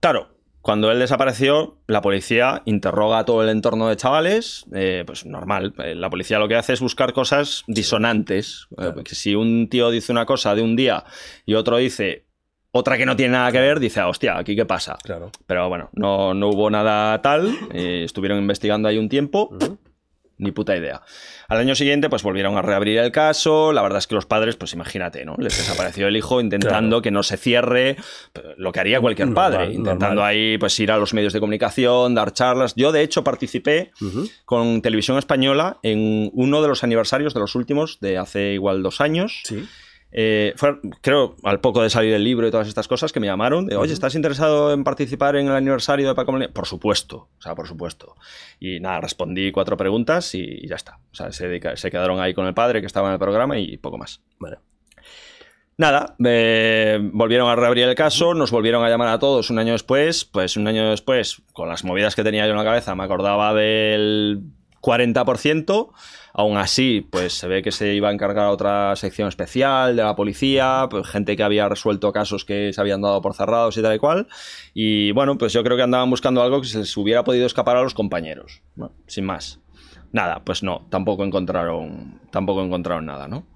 claro, 0.00 0.28
cuando 0.60 0.90
él 0.90 0.98
desapareció, 0.98 1.78
la 1.86 2.00
policía 2.02 2.62
interroga 2.66 3.20
a 3.20 3.24
todo 3.24 3.42
el 3.42 3.48
entorno 3.48 3.88
de 3.88 3.96
chavales. 3.96 4.66
eh, 4.74 5.04
pues 5.06 5.24
normal, 5.24 5.72
eh, 5.78 5.94
la 5.94 6.10
policía 6.10 6.38
lo 6.38 6.48
que 6.48 6.56
hace 6.56 6.72
es 6.72 6.80
buscar 6.80 7.12
cosas 7.12 7.62
disonantes. 7.68 8.66
Eh, 8.78 8.90
porque 8.94 9.14
si 9.14 9.34
un 9.34 9.68
tío 9.70 9.90
dice 9.90 10.12
una 10.12 10.26
cosa 10.26 10.54
de 10.54 10.62
un 10.62 10.76
día 10.76 11.04
y 11.44 11.54
otro 11.54 11.76
dice 11.76 12.25
otra 12.76 12.96
que 12.96 13.06
no 13.06 13.16
tiene 13.16 13.32
nada 13.32 13.50
que 13.52 13.60
ver, 13.60 13.80
dice, 13.80 14.00
ah, 14.00 14.08
hostia, 14.08 14.38
¿aquí 14.38 14.54
qué 14.56 14.64
pasa? 14.66 14.96
Claro. 15.02 15.30
Pero 15.46 15.68
bueno, 15.68 15.90
no, 15.92 16.34
no 16.34 16.48
hubo 16.48 16.70
nada 16.70 17.20
tal. 17.22 17.56
eh, 17.72 18.02
estuvieron 18.04 18.38
investigando 18.38 18.88
ahí 18.88 18.98
un 18.98 19.08
tiempo. 19.08 19.56
Ni 20.38 20.52
puta 20.52 20.76
idea. 20.76 21.00
Al 21.48 21.56
año 21.60 21.74
siguiente, 21.74 22.10
pues 22.10 22.22
volvieron 22.22 22.58
a 22.58 22.60
reabrir 22.60 22.98
el 22.98 23.10
caso. 23.10 23.72
La 23.72 23.80
verdad 23.80 24.00
es 24.00 24.06
que 24.06 24.14
los 24.14 24.26
padres, 24.26 24.54
pues 24.56 24.74
imagínate, 24.74 25.24
¿no? 25.24 25.34
Les 25.38 25.56
desapareció 25.56 26.08
el 26.08 26.14
hijo 26.18 26.42
intentando 26.42 26.96
Claro. 26.96 27.00
que 27.02 27.10
no 27.10 27.22
se 27.22 27.38
cierre 27.38 27.96
lo 28.58 28.70
que 28.70 28.80
haría 28.80 29.00
cualquier 29.00 29.32
padre. 29.32 29.60
Normal, 29.60 29.74
intentando 29.74 30.14
normal. 30.16 30.28
ahí, 30.28 30.58
pues 30.58 30.78
ir 30.78 30.92
a 30.92 30.98
los 30.98 31.14
medios 31.14 31.32
de 31.32 31.40
comunicación, 31.40 32.14
dar 32.14 32.34
charlas. 32.34 32.74
Yo, 32.76 32.92
de 32.92 33.00
hecho, 33.00 33.24
participé 33.24 33.92
con 34.44 34.82
Televisión 34.82 35.16
Española 35.16 35.78
en 35.82 36.30
uno 36.34 36.60
de 36.60 36.68
los 36.68 36.84
aniversarios 36.84 37.32
de 37.32 37.40
los 37.40 37.54
últimos, 37.54 37.98
de 38.00 38.18
hace 38.18 38.52
igual 38.52 38.82
dos 38.82 39.00
años. 39.00 39.40
Sí. 39.44 39.66
Eh, 40.12 40.54
fue, 40.56 40.78
creo, 41.02 41.36
al 41.42 41.60
poco 41.60 41.82
de 41.82 41.90
salir 41.90 42.14
el 42.14 42.24
libro 42.24 42.46
y 42.46 42.50
todas 42.50 42.68
estas 42.68 42.88
cosas, 42.88 43.12
que 43.12 43.20
me 43.20 43.26
llamaron. 43.26 43.66
De, 43.66 43.76
Oye, 43.76 43.92
¿estás 43.92 44.14
interesado 44.14 44.72
en 44.72 44.82
participar 44.84 45.36
en 45.36 45.46
el 45.48 45.52
aniversario 45.54 46.08
de 46.08 46.14
Paco 46.14 46.32
Molina? 46.32 46.50
Por 46.52 46.66
supuesto, 46.66 47.28
o 47.38 47.42
sea, 47.42 47.54
por 47.54 47.66
supuesto. 47.68 48.14
Y 48.58 48.80
nada, 48.80 49.00
respondí 49.00 49.52
cuatro 49.52 49.76
preguntas 49.76 50.34
y, 50.34 50.40
y 50.42 50.68
ya 50.68 50.76
está. 50.76 50.98
O 51.12 51.14
sea, 51.14 51.32
se, 51.32 51.48
dedica- 51.48 51.76
se 51.76 51.90
quedaron 51.90 52.20
ahí 52.20 52.32
con 52.34 52.46
el 52.46 52.54
padre 52.54 52.80
que 52.80 52.86
estaba 52.86 53.08
en 53.08 53.14
el 53.14 53.18
programa 53.18 53.58
y 53.58 53.76
poco 53.76 53.98
más. 53.98 54.22
Vale. 54.38 54.58
Nada, 55.78 56.16
eh, 56.24 56.98
volvieron 57.12 57.50
a 57.50 57.54
reabrir 57.56 57.84
el 57.84 57.94
caso, 57.94 58.32
nos 58.32 58.50
volvieron 58.50 58.82
a 58.82 58.88
llamar 58.88 59.08
a 59.08 59.18
todos 59.18 59.50
un 59.50 59.58
año 59.58 59.72
después. 59.72 60.24
Pues 60.24 60.56
un 60.56 60.66
año 60.66 60.88
después, 60.88 61.42
con 61.52 61.68
las 61.68 61.84
movidas 61.84 62.16
que 62.16 62.24
tenía 62.24 62.46
yo 62.46 62.52
en 62.52 62.56
la 62.56 62.64
cabeza, 62.64 62.94
me 62.94 63.04
acordaba 63.04 63.52
del 63.52 64.40
40%. 64.80 65.90
Aún 66.38 66.58
así, 66.58 67.00
pues 67.00 67.32
se 67.32 67.48
ve 67.48 67.62
que 67.62 67.72
se 67.72 67.94
iba 67.94 68.10
a 68.10 68.12
encargar 68.12 68.48
otra 68.48 68.94
sección 68.96 69.26
especial 69.26 69.96
de 69.96 70.02
la 70.02 70.14
policía, 70.14 70.86
pues, 70.90 71.06
gente 71.08 71.34
que 71.34 71.42
había 71.42 71.66
resuelto 71.66 72.12
casos 72.12 72.44
que 72.44 72.74
se 72.74 72.80
habían 72.82 73.00
dado 73.00 73.22
por 73.22 73.34
cerrados 73.34 73.78
y 73.78 73.82
tal 73.82 73.94
y 73.94 73.98
cual. 73.98 74.28
Y 74.74 75.12
bueno, 75.12 75.38
pues 75.38 75.54
yo 75.54 75.64
creo 75.64 75.78
que 75.78 75.82
andaban 75.82 76.10
buscando 76.10 76.42
algo 76.42 76.60
que 76.60 76.66
se 76.66 76.80
les 76.80 76.94
hubiera 76.98 77.24
podido 77.24 77.46
escapar 77.46 77.78
a 77.78 77.82
los 77.82 77.94
compañeros, 77.94 78.62
sin 79.06 79.24
más. 79.24 79.60
Nada, 80.12 80.44
pues 80.44 80.62
no, 80.62 80.86
tampoco 80.90 81.24
encontraron, 81.24 82.20
tampoco 82.30 82.62
encontraron 82.62 83.06
nada, 83.06 83.28
¿no? 83.28 83.46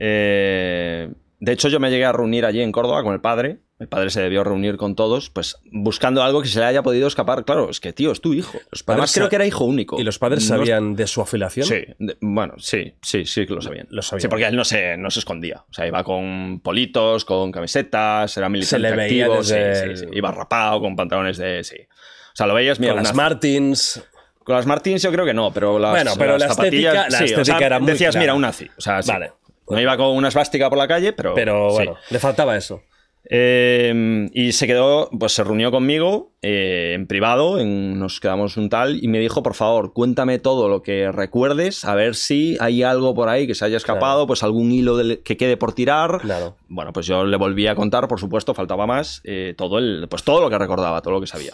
Eh, 0.00 1.12
de 1.38 1.52
hecho, 1.52 1.68
yo 1.68 1.80
me 1.80 1.90
llegué 1.90 2.06
a 2.06 2.12
reunir 2.12 2.46
allí 2.46 2.62
en 2.62 2.72
Córdoba 2.72 3.02
con 3.02 3.12
el 3.12 3.20
padre. 3.20 3.60
El 3.78 3.86
padre 3.86 4.10
se 4.10 4.20
debió 4.20 4.42
reunir 4.42 4.76
con 4.76 4.96
todos, 4.96 5.30
pues 5.30 5.56
buscando 5.70 6.24
algo 6.24 6.42
que 6.42 6.48
se 6.48 6.58
le 6.58 6.64
haya 6.64 6.82
podido 6.82 7.06
escapar. 7.06 7.44
Claro, 7.44 7.70
es 7.70 7.78
que, 7.78 7.92
tío, 7.92 8.10
es 8.10 8.20
tu 8.20 8.34
hijo. 8.34 8.58
Los 8.72 8.82
padres 8.82 8.98
Además, 8.98 9.12
creo 9.14 9.28
que 9.28 9.36
era 9.36 9.46
hijo 9.46 9.64
único. 9.64 10.00
¿Y 10.00 10.04
los 10.04 10.18
padres 10.18 10.40
No 10.50 10.56
es- 10.56 10.58
sabían 10.60 10.96
de 10.96 11.06
su 11.06 11.20
afiliación? 11.22 11.64
Sí, 11.64 11.84
de- 11.98 12.16
bueno, 12.20 12.54
sí, 12.58 12.94
sí, 13.02 13.24
sí 13.24 13.46
que 13.46 13.54
lo 13.54 13.60
sabían. 13.60 13.86
Lo 13.90 14.02
sabían. 14.02 14.22
Sí, 14.22 14.28
porque 14.28 14.46
él 14.46 14.56
no 14.56 14.64
se, 14.64 14.96
no 14.96 15.10
se 15.12 15.20
escondía. 15.20 15.64
O 15.70 15.72
sea, 15.72 15.86
iba 15.86 16.02
con 16.02 16.58
politos, 16.60 17.24
con 17.24 17.52
camisetas, 17.52 18.36
era 18.36 18.48
militante 18.48 18.70
Se 18.70 18.78
le 18.80 18.96
veía 18.96 19.24
activo, 19.26 19.38
desde 19.38 19.74
sí, 19.74 19.80
sí, 19.80 19.88
el- 19.90 19.96
sí. 19.98 20.06
Iba 20.12 20.32
rapado, 20.32 20.80
con 20.80 20.96
pantalones 20.96 21.36
de... 21.38 21.62
Sí. 21.62 21.76
O 21.78 22.34
sea, 22.38 22.46
lo 22.48 22.54
veías, 22.54 22.80
mira, 22.80 22.94
Con 22.94 23.02
las 23.04 23.14
Martins. 23.14 24.02
con 24.42 24.56
las 24.56 24.66
Martins 24.66 25.02
yo 25.02 25.12
creo 25.12 25.24
que 25.24 25.34
no, 25.34 25.52
pero 25.52 25.78
las, 25.78 25.92
Bueno, 25.92 26.12
pero 26.18 26.32
las 26.32 26.48
la 26.48 26.48
zapatillas, 26.54 26.94
estética- 26.94 27.10
la 27.36 27.40
o 27.42 27.44
sea, 27.44 27.58
era 27.66 27.78
muy 27.78 27.92
Decías, 27.92 28.10
clara. 28.10 28.22
mira, 28.24 28.34
un 28.34 28.40
nazi. 28.42 28.68
O 28.76 28.80
sea, 28.80 29.02
sí. 29.02 29.08
Vale. 29.12 29.32
No 29.70 29.80
iba 29.80 29.96
con 29.96 30.16
una 30.16 30.28
esvástica 30.28 30.68
por 30.68 30.78
la 30.78 30.88
calle, 30.88 31.12
pero... 31.12 31.34
Pero 31.34 31.70
bueno, 31.72 31.96
le 32.10 32.18
faltaba 32.18 32.56
eso. 32.56 32.82
Eh, 33.30 34.28
y 34.32 34.52
se 34.52 34.66
quedó, 34.66 35.10
pues 35.18 35.32
se 35.32 35.44
reunió 35.44 35.70
conmigo 35.70 36.32
eh, 36.40 36.92
en 36.94 37.06
privado, 37.06 37.58
en- 37.60 37.98
nos 37.98 38.20
quedamos 38.20 38.56
un 38.56 38.70
tal, 38.70 39.02
y 39.04 39.08
me 39.08 39.18
dijo, 39.18 39.42
por 39.42 39.54
favor, 39.54 39.92
cuéntame 39.92 40.38
todo 40.38 40.68
lo 40.68 40.82
que 40.82 41.12
recuerdes, 41.12 41.84
a 41.84 41.94
ver 41.94 42.14
si 42.14 42.56
hay 42.60 42.82
algo 42.82 43.14
por 43.14 43.28
ahí 43.28 43.46
que 43.46 43.54
se 43.54 43.64
haya 43.66 43.76
escapado, 43.76 44.26
pues 44.26 44.42
algún 44.42 44.72
hilo 44.72 44.96
del- 44.96 45.22
que 45.22 45.36
quede 45.36 45.56
por 45.58 45.74
tirar. 45.74 46.20
Claro. 46.22 46.56
Bueno, 46.68 46.92
pues 46.92 47.06
yo 47.06 47.24
le 47.24 47.36
volví 47.36 47.66
a 47.66 47.74
contar, 47.74 48.08
por 48.08 48.18
supuesto, 48.18 48.54
faltaba 48.54 48.86
más, 48.86 49.20
eh, 49.24 49.54
todo, 49.58 49.78
el, 49.78 50.06
pues 50.08 50.22
todo 50.22 50.40
lo 50.40 50.48
que 50.48 50.56
recordaba, 50.58 51.02
todo 51.02 51.12
lo 51.14 51.20
que 51.20 51.26
sabía. 51.26 51.52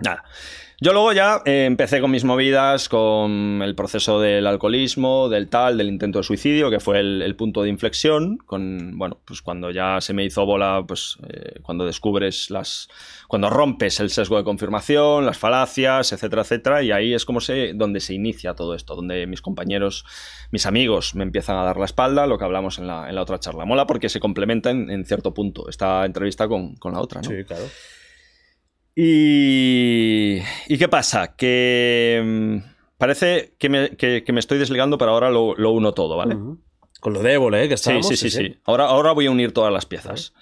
Nada. 0.00 0.24
Yo 0.82 0.92
luego 0.92 1.12
ya 1.12 1.42
eh, 1.44 1.66
empecé 1.66 2.00
con 2.00 2.10
mis 2.10 2.24
movidas, 2.24 2.88
con 2.88 3.62
el 3.62 3.76
proceso 3.76 4.20
del 4.20 4.48
alcoholismo, 4.48 5.28
del 5.28 5.48
tal, 5.48 5.78
del 5.78 5.86
intento 5.86 6.18
de 6.18 6.24
suicidio, 6.24 6.70
que 6.70 6.80
fue 6.80 6.98
el, 6.98 7.36
punto 7.36 7.62
de 7.62 7.68
inflexión, 7.68 8.36
con, 8.38 8.98
bueno, 8.98 9.20
pues 9.24 9.42
cuando 9.42 9.70
ya 9.70 10.00
se 10.00 10.12
me 10.12 10.24
hizo 10.24 10.44
bola, 10.44 10.82
pues 10.84 11.18
eh, 11.28 11.60
cuando 11.62 11.86
descubres 11.86 12.50
las, 12.50 12.88
cuando 13.28 13.48
rompes 13.48 14.00
el 14.00 14.10
sesgo 14.10 14.38
de 14.38 14.42
confirmación, 14.42 15.24
las 15.24 15.38
falacias, 15.38 16.12
etcétera, 16.12 16.42
etcétera, 16.42 16.82
y 16.82 16.90
ahí 16.90 17.14
es 17.14 17.24
como 17.24 17.40
se, 17.40 17.74
donde 17.74 18.00
se 18.00 18.14
inicia 18.14 18.54
todo 18.54 18.74
esto, 18.74 18.96
donde 18.96 19.28
mis 19.28 19.40
compañeros, 19.40 20.04
mis 20.50 20.66
amigos 20.66 21.14
me 21.14 21.22
empiezan 21.22 21.58
a 21.58 21.62
dar 21.62 21.76
la 21.76 21.84
espalda, 21.84 22.26
lo 22.26 22.38
que 22.38 22.44
hablamos 22.44 22.80
en 22.80 22.88
la, 22.88 23.08
en 23.08 23.14
la 23.14 23.22
otra 23.22 23.38
charla. 23.38 23.64
Mola 23.64 23.86
porque 23.86 24.08
se 24.08 24.18
complementan 24.18 24.90
en 24.90 25.06
cierto 25.06 25.32
punto 25.32 25.68
esta 25.68 26.04
entrevista 26.04 26.48
con, 26.48 26.74
con 26.74 26.92
la 26.92 27.00
otra, 27.00 27.20
¿no? 27.22 27.30
claro. 27.46 27.66
Y, 28.94 30.38
¿y 30.68 30.78
qué 30.78 30.88
pasa? 30.88 31.34
Que 31.36 32.22
mm, 32.24 32.70
parece 32.98 33.54
que 33.58 33.68
me, 33.68 33.90
que- 33.96 34.22
que 34.24 34.32
me 34.32 34.40
estoy 34.40 34.58
desligando, 34.58 34.98
pero 34.98 35.12
ahora 35.12 35.30
lo, 35.30 35.54
lo 35.56 35.70
uno 35.70 35.92
todo, 35.94 36.16
¿vale? 36.16 36.36
Con 37.00 37.12
lo 37.14 37.26
Évole, 37.26 37.64
¿eh? 37.64 37.68
Que 37.68 37.76
Sí, 37.76 37.82
estábamos. 37.90 38.06
sí, 38.08 38.16
sí, 38.16 38.30
sí. 38.30 38.56
Ahora, 38.64 38.86
ahora 38.86 39.12
voy 39.12 39.26
a 39.26 39.30
unir 39.30 39.52
todas 39.52 39.72
las 39.72 39.86
piezas. 39.86 40.34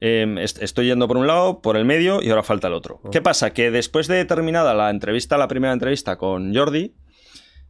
Eh, 0.00 0.26
est- 0.38 0.62
estoy 0.62 0.86
yendo 0.86 1.08
por 1.08 1.16
un 1.16 1.26
lado, 1.26 1.60
por 1.62 1.76
el 1.76 1.84
medio 1.84 2.22
y 2.22 2.30
ahora 2.30 2.42
falta 2.42 2.68
el 2.68 2.74
otro. 2.74 3.00
¿Qué 3.10 3.20
pasa? 3.20 3.52
Que 3.52 3.70
después 3.70 4.06
de 4.06 4.24
terminada 4.24 4.72
la 4.74 4.90
entrevista, 4.90 5.36
la 5.36 5.48
primera 5.48 5.72
entrevista 5.72 6.16
con 6.16 6.54
Jordi, 6.54 6.94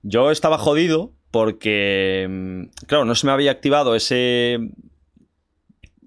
yo 0.02 0.30
estaba 0.30 0.58
jodido 0.58 1.12
porque, 1.30 2.26
mm, 2.28 2.84
claro, 2.86 3.04
no 3.04 3.14
se 3.14 3.26
me 3.26 3.32
había 3.32 3.50
activado 3.52 3.94
ese 3.94 4.58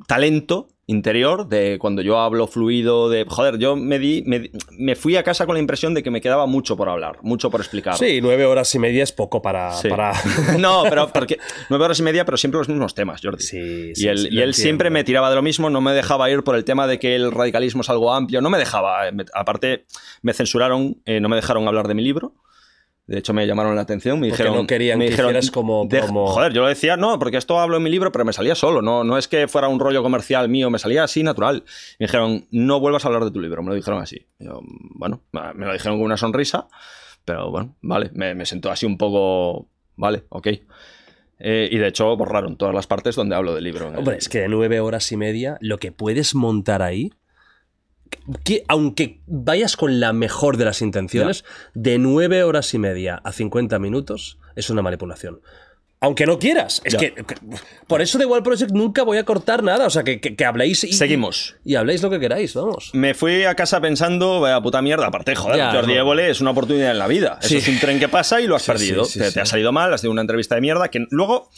talento 0.08 0.68
interior 0.86 1.48
de 1.48 1.78
cuando 1.80 2.02
yo 2.02 2.20
hablo 2.20 2.45
fluido, 2.48 3.10
de, 3.10 3.26
joder, 3.28 3.58
yo 3.58 3.76
me, 3.76 4.00
di, 4.00 4.24
me, 4.26 4.52
me 4.78 4.95
fui 4.95 5.16
a 5.16 5.24
casa 5.24 5.45
con 5.45 5.56
la 5.56 5.60
impresión 5.60 5.94
de 5.94 6.03
que 6.03 6.12
me 6.12 6.20
quedaba 6.20 6.45
mucho 6.45 6.76
por 6.76 6.90
hablar, 6.90 7.20
mucho 7.22 7.50
por 7.50 7.62
explicar. 7.62 7.95
Sí, 7.98 8.20
nueve 8.22 8.45
horas 8.45 8.74
y 8.76 8.80
media 8.80 9.03
es 9.03 9.12
poco 9.12 9.42
para. 9.42 9.72
Sí. 9.74 9.88
para... 9.90 10.12
no, 10.60 10.84
pero 10.90 11.08
porque 11.14 11.38
nueve 11.70 11.86
horas 11.86 12.00
y 12.00 12.03
media, 12.03 12.26
pero 12.26 12.36
siempre 12.38 12.58
los 12.58 12.68
mismos 12.70 12.94
temas, 12.94 13.22
Jordi. 13.24 13.44
Sí, 13.44 13.92
y 13.92 13.95
sí, 13.95 14.08
él, 14.08 14.18
sí, 14.18 14.28
y 14.32 14.40
él 14.42 14.53
siempre 14.53 14.90
me 14.90 15.03
tiraba 15.03 15.30
de 15.30 15.36
lo 15.36 15.42
mismo, 15.42 15.70
no 15.70 15.80
me 15.82 15.94
dejaba 15.94 16.30
ir 16.30 16.44
por 16.44 16.56
el 16.56 16.66
tema 16.66 16.86
de 16.88 17.00
que 17.00 17.16
el 17.16 17.32
radicalismo 17.32 17.82
es 17.82 17.90
algo 17.90 18.14
amplio, 18.14 18.42
no 18.42 18.50
me 18.50 18.58
dejaba. 18.58 19.08
eh, 19.08 19.12
me- 19.14 19.26
aparte, 19.34 19.86
me 20.22 20.34
censuraron, 20.34 21.02
eh, 21.06 21.20
no 21.22 21.30
me 21.30 21.38
dejaron 21.38 21.68
hablar 21.68 21.88
de 21.88 21.94
mi 21.94 22.03
libro. 22.03 22.34
De 23.06 23.18
hecho, 23.20 23.34
me 23.34 23.46
llamaron 23.46 23.76
la 23.76 23.82
atención, 23.82 24.18
me 24.20 24.30
Porque 24.30 24.44
dijeron... 24.44 24.62
no 24.62 24.68
querían 24.68 24.98
me 24.98 25.08
que 25.08 25.14
hicieras 25.14 25.52
como 25.52 25.88
promo- 25.90 26.28
Joder, 26.30 26.54
yo 26.54 26.62
lo 26.62 26.70
decía, 26.70 26.96
no, 26.96 27.20
porque 27.20 27.36
esto 27.36 27.60
hablo 27.60 27.76
en 27.76 27.84
mi 27.84 27.90
libro, 27.90 28.14
pero 28.14 28.24
me 28.24 28.32
salía 28.32 28.56
solo, 28.56 28.82
no, 28.82 29.04
no 29.04 29.18
es 29.18 29.28
que 29.28 29.50
fuera 29.50 29.68
un 29.68 29.80
rollo 29.82 30.02
comercial 30.04 30.48
mío, 30.48 30.70
me 30.70 30.80
salía 30.80 31.04
así 31.04 31.22
natural. 31.22 31.64
Me 32.00 32.06
dijeron, 32.06 32.46
no 32.52 32.80
vuelvas 32.80 33.04
a 33.04 33.10
hablar 33.10 33.26
de 33.26 33.32
tu 33.32 33.42
libro, 33.42 33.62
me 33.62 33.70
lo 33.70 33.76
dijeron 33.76 34.02
así. 34.02 34.26
Yo, 34.40 34.62
bueno, 34.96 35.22
me 35.34 35.66
lo 35.66 35.74
dijeron 35.74 35.98
con 35.98 36.06
una 36.06 36.16
sonrisa, 36.18 36.68
pero 37.26 37.52
bueno, 37.52 37.76
vale, 37.82 38.10
me, 38.14 38.36
me 38.36 38.46
sentó 38.46 38.72
así 38.72 38.86
un 38.86 38.98
poco, 38.98 39.68
vale, 39.98 40.24
ok. 40.30 40.48
Eh, 41.40 41.68
y 41.72 41.78
de 41.78 41.88
hecho 41.88 42.16
borraron 42.16 42.56
todas 42.56 42.74
las 42.74 42.88
partes 42.88 43.16
donde 43.18 43.36
hablo 43.36 43.54
del 43.54 43.66
libro. 43.66 43.90
el- 43.90 43.98
Hombre, 43.98 44.16
es 44.18 44.30
que 44.30 44.40
de 44.40 44.48
nueve 44.48 44.80
horas 44.80 45.12
y 45.12 45.18
media, 45.18 45.58
lo 45.60 45.78
que 45.78 45.92
puedes 45.92 46.36
montar 46.36 46.82
ahí. 46.82 47.12
Que, 48.43 48.64
aunque 48.67 49.19
vayas 49.27 49.75
con 49.77 50.00
la 50.00 50.14
mejor 50.14 50.58
de 50.58 50.66
las 50.66 50.82
intenciones, 50.82 51.43
de 51.74 51.98
9 51.98 52.43
horas 52.43 52.74
y 52.74 52.80
media 52.80 53.22
a 53.24 53.32
50 53.32 53.80
minutos 53.80 54.38
es 54.56 54.69
una 54.69 54.82
manipulación. 54.82 55.42
Aunque 56.00 56.25
no 56.25 56.38
quieras. 56.38 56.82
Es 56.83 56.95
que, 56.98 57.14
que- 57.14 57.35
Por 57.88 58.01
eso 58.01 58.17
de 58.17 58.25
Wild 58.25 58.43
Project 58.43 58.72
nunca 58.74 59.03
voy 59.03 59.17
a 59.17 59.24
cortar 59.24 59.64
nada. 59.64 59.85
O 59.88 59.90
sea, 59.90 60.03
que, 60.03 60.19
que- 60.19 60.35
que 60.35 60.43
habléis 60.43 60.83
y. 60.83 60.92
Seguimos. 60.92 61.56
Y 61.64 61.75
habléis 61.75 62.01
lo 62.01 62.09
que 62.09 62.19
queráis, 62.19 62.53
vamos. 62.56 62.90
Me 62.93 63.14
fui 63.14 63.45
a 63.45 63.56
casa 63.56 63.80
pensando, 63.80 64.42
vaya 64.42 64.59
puta 64.59 64.82
mierda, 64.82 65.08
aparte, 65.08 65.33
joder, 65.33 65.56
Ya, 65.58 65.72
Jordi 65.72 65.93
no. 65.93 66.00
Évole 66.01 66.30
es 66.30 66.42
una 66.42 66.51
oportunidad 66.51 66.92
en 66.92 67.00
la 67.00 67.08
vida. 67.08 67.38
Sí. 67.42 67.56
Eso 67.56 67.69
es 67.69 67.74
un 67.74 67.80
tren 67.80 68.00
que 68.00 68.09
pasa 68.09 68.42
y 68.42 68.48
lo 68.48 68.58
has 68.58 68.64
Sí, 68.64 68.72
perdido. 68.74 69.06
sí, 69.06 69.17
te, 69.17 69.32
te 69.32 69.40
ha 69.40 69.45
salido 69.45 69.72
mal, 69.72 69.93
has 69.93 70.01
tenido 70.01 70.11
una 70.11 70.22
entrevista 70.22 70.56
de 70.56 70.61
mierda 70.61 70.90
que 70.90 71.06
luego 71.09 71.50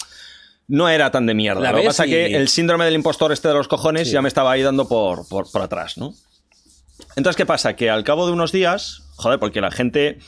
no 0.67 0.89
era 0.89 1.09
tan 1.09 1.25
de 1.25 1.33
mierda. 1.33 1.61
La 1.61 1.71
lo 1.71 1.79
que 1.79 1.85
pasa 1.87 2.05
y- 2.05 2.11
que 2.11 2.35
el 2.35 2.47
síndrome 2.47 2.85
del 2.85 2.93
impostor 2.93 3.31
este 3.31 3.47
de 3.47 3.55
los 3.55 3.67
cojones 3.67 4.07
Sí. 4.09 4.13
ya 4.13 4.21
me 4.21 4.27
estaba 4.27 4.51
ahí 4.51 4.61
dando 4.61 4.87
por, 4.87 5.27
por, 5.27 5.49
por 5.51 5.63
atrás, 5.63 5.97
¿no? 5.97 6.13
Entonces, 7.15 7.35
¿qué 7.37 7.45
pasa? 7.45 7.75
Que 7.75 7.89
al 7.89 8.03
cabo 8.03 8.25
de 8.27 8.33
unos 8.33 8.51
días, 8.51 9.03
joder, 9.15 9.39
porque 9.39 9.61
la 9.61 9.71
gente... 9.71 10.19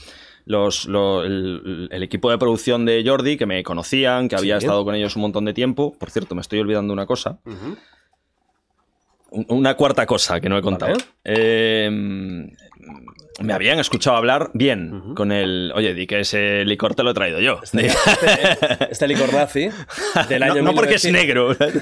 Los, 0.50 0.86
lo- 0.86 1.26
el, 1.26 1.90
el 1.92 2.04
equipo 2.04 2.32
de 2.32 2.38
producción 2.38 2.86
de 2.86 3.04
Jordi, 3.06 3.36
que 3.36 3.46
me 3.46 3.62
conocían, 3.64 4.30
que 4.30 4.38
había 4.38 4.58
Sí. 4.62 4.66
estado 4.66 4.86
con 4.86 4.96
ellos 4.96 5.14
un 5.18 5.24
montón 5.24 5.44
de 5.44 5.54
tiempo. 5.54 5.94
Por 6.00 6.10
cierto, 6.10 6.36
me 6.36 6.42
estoy 6.42 6.60
olvidando 6.62 6.94
una 6.94 7.06
cosa. 7.06 7.40
Un- 9.30 9.46
Una 9.50 9.76
cuarta 9.76 10.06
cosa 10.06 10.40
que 10.40 10.48
no 10.48 10.58
he 10.58 10.62
contado. 10.62 10.94
Vale. 10.94 11.04
Eh, 11.26 12.48
me 13.40 13.54
habían 13.54 13.80
escuchado 13.80 14.18
hablar 14.18 14.50
bien 14.54 15.14
con 15.16 15.32
el. 15.32 15.72
Oye, 15.76 15.94
di 15.94 16.08
que 16.08 16.20
ese 16.22 16.66
licor 16.66 16.96
te 16.96 17.04
lo 17.04 17.12
he 17.12 17.14
traído 17.14 17.40
yo. 17.40 17.60
Este 18.90 19.08
licor 19.08 19.34
nazi 19.34 19.70
del 20.30 20.44
año, 20.44 20.56
no, 20.56 20.64
no 20.64 20.74
porque 20.74 20.96
es 20.96 21.06
1900 21.06 21.60
negro. 21.60 21.82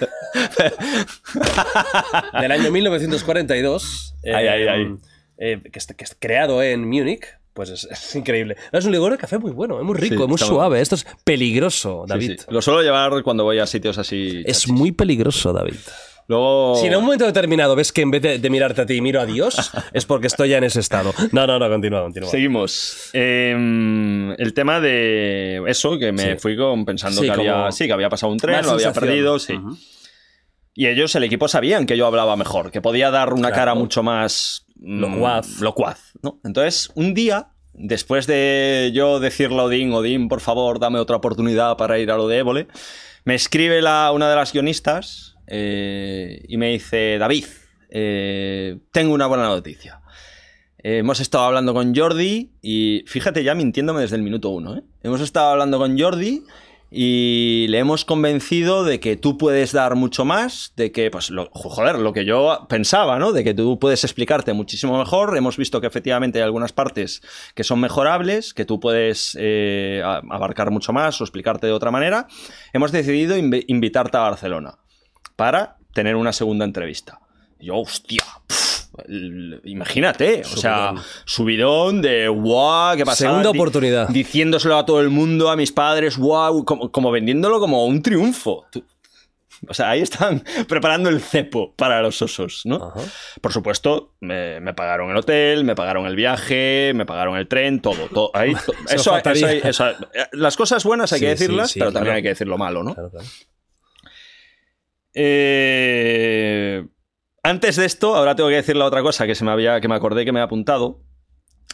del 2.42 2.52
año 2.52 2.72
1942. 2.72 4.16
Ay, 4.26 4.48
ay, 4.48 4.68
ay. 4.68 4.96
eh, 5.38 5.62
que, 5.72 5.80
está 5.80 5.96
creado 6.20 6.62
en 6.62 6.88
Múnich. 6.88 7.26
Pues 7.54 7.70
es, 7.70 7.86
es 7.90 8.16
increíble. 8.16 8.58
No, 8.74 8.80
es 8.80 8.86
un 8.86 8.92
licor 8.92 9.14
de 9.14 9.18
café 9.18 9.38
muy 9.38 9.52
bueno, 9.52 9.80
es 9.80 9.86
muy 9.86 9.96
rico, 9.96 10.16
Sí, 10.18 10.24
es 10.24 10.28
muy 10.28 10.38
suave. 10.38 10.82
Esto 10.82 10.96
es 10.96 11.08
peligroso, 11.24 12.04
David. 12.06 12.40
sí. 12.40 12.46
Lo 12.50 12.62
suelo 12.62 12.82
llevar 12.82 13.24
cuando 13.24 13.46
voy 13.46 13.60
a 13.60 13.66
sitios 13.66 13.98
así. 13.98 14.44
Es 14.46 14.68
muy 14.68 14.92
peligroso, 14.92 15.54
David. 15.54 15.76
Luego. 16.28 16.76
Si 16.78 16.88
en 16.88 16.96
un 16.96 17.04
momento 17.04 17.26
determinado 17.26 17.76
ves 17.76 17.92
que 17.92 18.02
en 18.02 18.10
vez 18.12 18.22
de, 18.22 18.40
de 18.40 18.50
mirarte 18.50 18.82
a 18.82 18.86
ti 18.86 19.00
miro 19.02 19.22
a 19.22 19.26
Dios, 19.26 19.72
es 19.94 20.06
porque 20.06 20.28
estoy 20.28 20.50
ya 20.50 20.58
en 20.58 20.64
ese 20.64 20.80
estado. 20.80 21.14
No, 21.32 21.46
no, 21.46 21.60
no, 21.60 21.70
continúa, 21.70 22.02
continúa. 22.02 22.30
Seguimos. 22.30 23.10
Eh, 23.14 24.36
el 24.38 24.54
tema 24.54 24.80
de 24.80 25.62
eso, 25.68 25.98
que 26.00 26.12
me 26.12 26.34
Sí. 26.34 26.40
fui 26.40 26.58
con, 26.58 26.84
pensando 26.86 27.22
Sí, 27.22 27.28
que, 27.28 27.32
había, 27.34 27.72
sí, 27.72 27.86
que 27.88 27.94
había 27.94 28.10
pasado 28.10 28.32
un 28.32 28.40
tren, 28.40 28.56
Más 28.58 28.66
lo 28.66 28.72
había 28.74 28.92
perdido, 28.94 29.38
sí. 29.40 29.54
Y 30.74 30.88
ellos, 30.88 31.16
el 31.16 31.24
equipo, 31.24 31.48
sabían 31.48 31.86
que 31.86 31.96
yo 31.96 32.06
hablaba 32.06 32.36
mejor, 32.36 32.72
que 32.72 32.82
podía 32.82 33.10
dar 33.12 33.32
una 33.32 33.48
Claro. 33.50 33.56
cara 33.56 33.76
mucho 33.76 34.04
más 34.04 34.66
mm, 34.76 35.00
Locuaz. 35.00 35.60
locuaz, 35.62 36.00
¿no? 36.22 36.40
Entonces, 36.44 36.92
un 36.96 37.14
día, 37.14 37.50
después 37.74 38.28
de 38.28 38.92
yo 38.94 39.20
decirle 39.22 39.60
a 39.60 39.64
Odín, 39.64 39.94
Odín, 39.94 40.28
por 40.28 40.42
favor, 40.42 40.80
dame 40.80 41.00
otra 41.00 41.16
oportunidad 41.16 41.78
para 41.78 41.98
ir 42.00 42.12
a 42.12 42.18
lo 42.18 42.28
de 42.28 42.40
Évole, 42.40 42.68
me 43.24 43.36
escribe 43.36 43.82
la, 43.82 44.12
una 44.12 44.30
de 44.30 44.36
las 44.36 44.52
guionistas 44.52 45.35
eh, 45.48 46.44
y 46.48 46.58
me 46.58 46.70
dice, 46.72 47.18
David, 47.18 47.46
eh, 47.90 48.78
tengo 48.92 49.14
una 49.14 49.28
buena 49.28 49.46
noticia. 49.48 50.02
Eh, 50.78 51.00
hemos 51.00 51.20
estado 51.20 51.46
hablando 51.46 51.74
con 51.74 51.96
Jordi 51.96 52.52
y 52.62 53.04
fíjate 53.08 53.44
ya 53.44 53.56
mintiéndome 53.56 54.02
desde 54.02 54.18
el 54.18 54.22
minuto 54.22 54.50
uno. 54.50 54.84
Hemos 55.02 55.22
estado 55.22 55.50
hablando 55.50 55.78
con 55.80 55.98
Jordi 56.00 56.44
y 56.92 57.66
le 57.70 57.80
hemos 57.80 58.06
convencido 58.06 58.84
de 58.84 59.00
que 59.00 59.18
tú 59.18 59.38
puedes 59.38 59.72
dar 59.74 59.96
mucho 59.96 60.24
más, 60.24 60.74
de 60.78 60.92
que, 60.92 61.10
pues, 61.10 61.30
lo, 61.32 61.50
joder, 61.52 61.98
lo 61.98 62.14
que 62.14 62.24
yo 62.24 62.68
pensaba, 62.70 63.18
¿no? 63.18 63.34
De 63.34 63.44
que 63.44 63.54
tú 63.54 63.80
puedes 63.80 64.04
explicarte 64.04 64.54
muchísimo 64.54 64.98
mejor. 64.98 65.36
Hemos 65.36 65.58
visto 65.58 65.82
que 65.82 65.88
efectivamente 65.88 66.40
hay 66.40 66.46
algunas 66.46 66.72
partes 66.72 67.22
que 67.56 67.64
son 67.64 67.80
mejorables, 67.80 68.54
que 68.54 68.66
tú 68.66 68.80
puedes 68.80 69.36
abarcar 70.04 70.70
mucho 70.72 70.94
más 70.94 71.20
o 71.20 71.24
explicarte 71.24 71.66
de 71.68 71.74
otra 71.74 71.92
manera. 71.92 72.28
Hemos 72.72 72.92
decidido 72.92 73.36
invi- 73.38 73.66
invitarte 73.68 74.18
a 74.18 74.22
Barcelona 74.22 74.78
para 75.36 75.78
tener 75.94 76.16
una 76.16 76.34
segunda 76.34 76.66
entrevista. 76.66 77.20
Y 77.60 77.68
yo, 77.68 77.78
hostia, 77.78 78.24
el- 79.08 79.62
imagínate, 79.66 80.42
o 80.42 80.58
sea, 80.58 80.90
Subidón. 80.90 81.04
subidón 81.26 82.02
de 82.02 82.28
guau, 82.28 82.96
qué 82.98 83.06
pasa. 83.06 83.26
Segunda 83.26 83.50
oportunidad. 83.50 84.10
Diciéndoselo 84.10 84.78
a 84.78 84.86
todo 84.86 85.02
el 85.02 85.10
mundo, 85.10 85.50
a 85.50 85.56
mis 85.56 85.72
padres, 85.72 86.18
guau, 86.18 86.64
como, 86.66 86.92
como 86.92 87.12
vendiéndolo 87.12 87.60
como 87.60 87.86
un 87.86 88.02
triunfo. 88.02 88.66
Tú- 88.72 88.84
O 89.70 89.74
sea, 89.74 89.90
ahí 89.92 90.02
están 90.02 90.44
preparando 90.68 91.10
el 91.10 91.22
cepo 91.22 91.74
para 91.76 92.02
los 92.02 92.22
osos, 92.22 92.62
¿no? 92.66 92.76
Ajá. 92.94 93.00
Por 93.42 93.52
supuesto, 93.54 94.14
me, 94.20 94.60
me 94.60 94.74
pagaron 94.74 95.10
el 95.12 95.18
hotel, 95.18 95.64
me 95.64 95.76
pagaron 95.76 96.06
el 96.06 96.16
viaje, 96.16 96.92
me 96.94 97.06
pagaron 97.06 97.38
el 97.38 97.48
tren, 97.48 97.82
todo. 97.82 98.08
todo. 98.14 98.32
Ahí, 98.34 98.54
to- 98.66 98.74
Eso 98.90 99.18
eso, 99.18 99.48
eso- 99.68 99.86
las 100.34 100.56
cosas 100.58 100.84
buenas 100.84 101.12
hay 101.14 101.20
Sí, 101.20 101.26
que 101.26 101.30
decirlas, 101.30 101.68
sí, 101.70 101.74
sí, 101.76 101.80
pero 101.80 101.92
también 101.94 102.16
hay 102.18 102.22
que 102.22 102.30
decir 102.30 102.48
lo 102.48 102.58
malo, 102.58 102.84
¿no? 102.84 102.94
Claro, 102.94 103.10
claro. 103.10 103.26
Eh, 105.16 106.86
antes 107.42 107.78
de 107.78 107.86
esto, 107.86 108.16
ahora 108.16 108.36
tengo 108.36 108.50
que 108.50 108.56
decir 108.56 108.76
la 108.76 108.86
otra 108.86 109.02
cosa 109.02 109.26
que 109.26 109.34
se 109.34 109.46
me 109.46 109.52
había, 109.52 109.80
que 109.80 109.88
me 109.88 109.96
acordé 109.96 110.26
que 110.26 110.32
me 110.32 110.42
he 110.42 110.44
apuntado. 110.44 111.02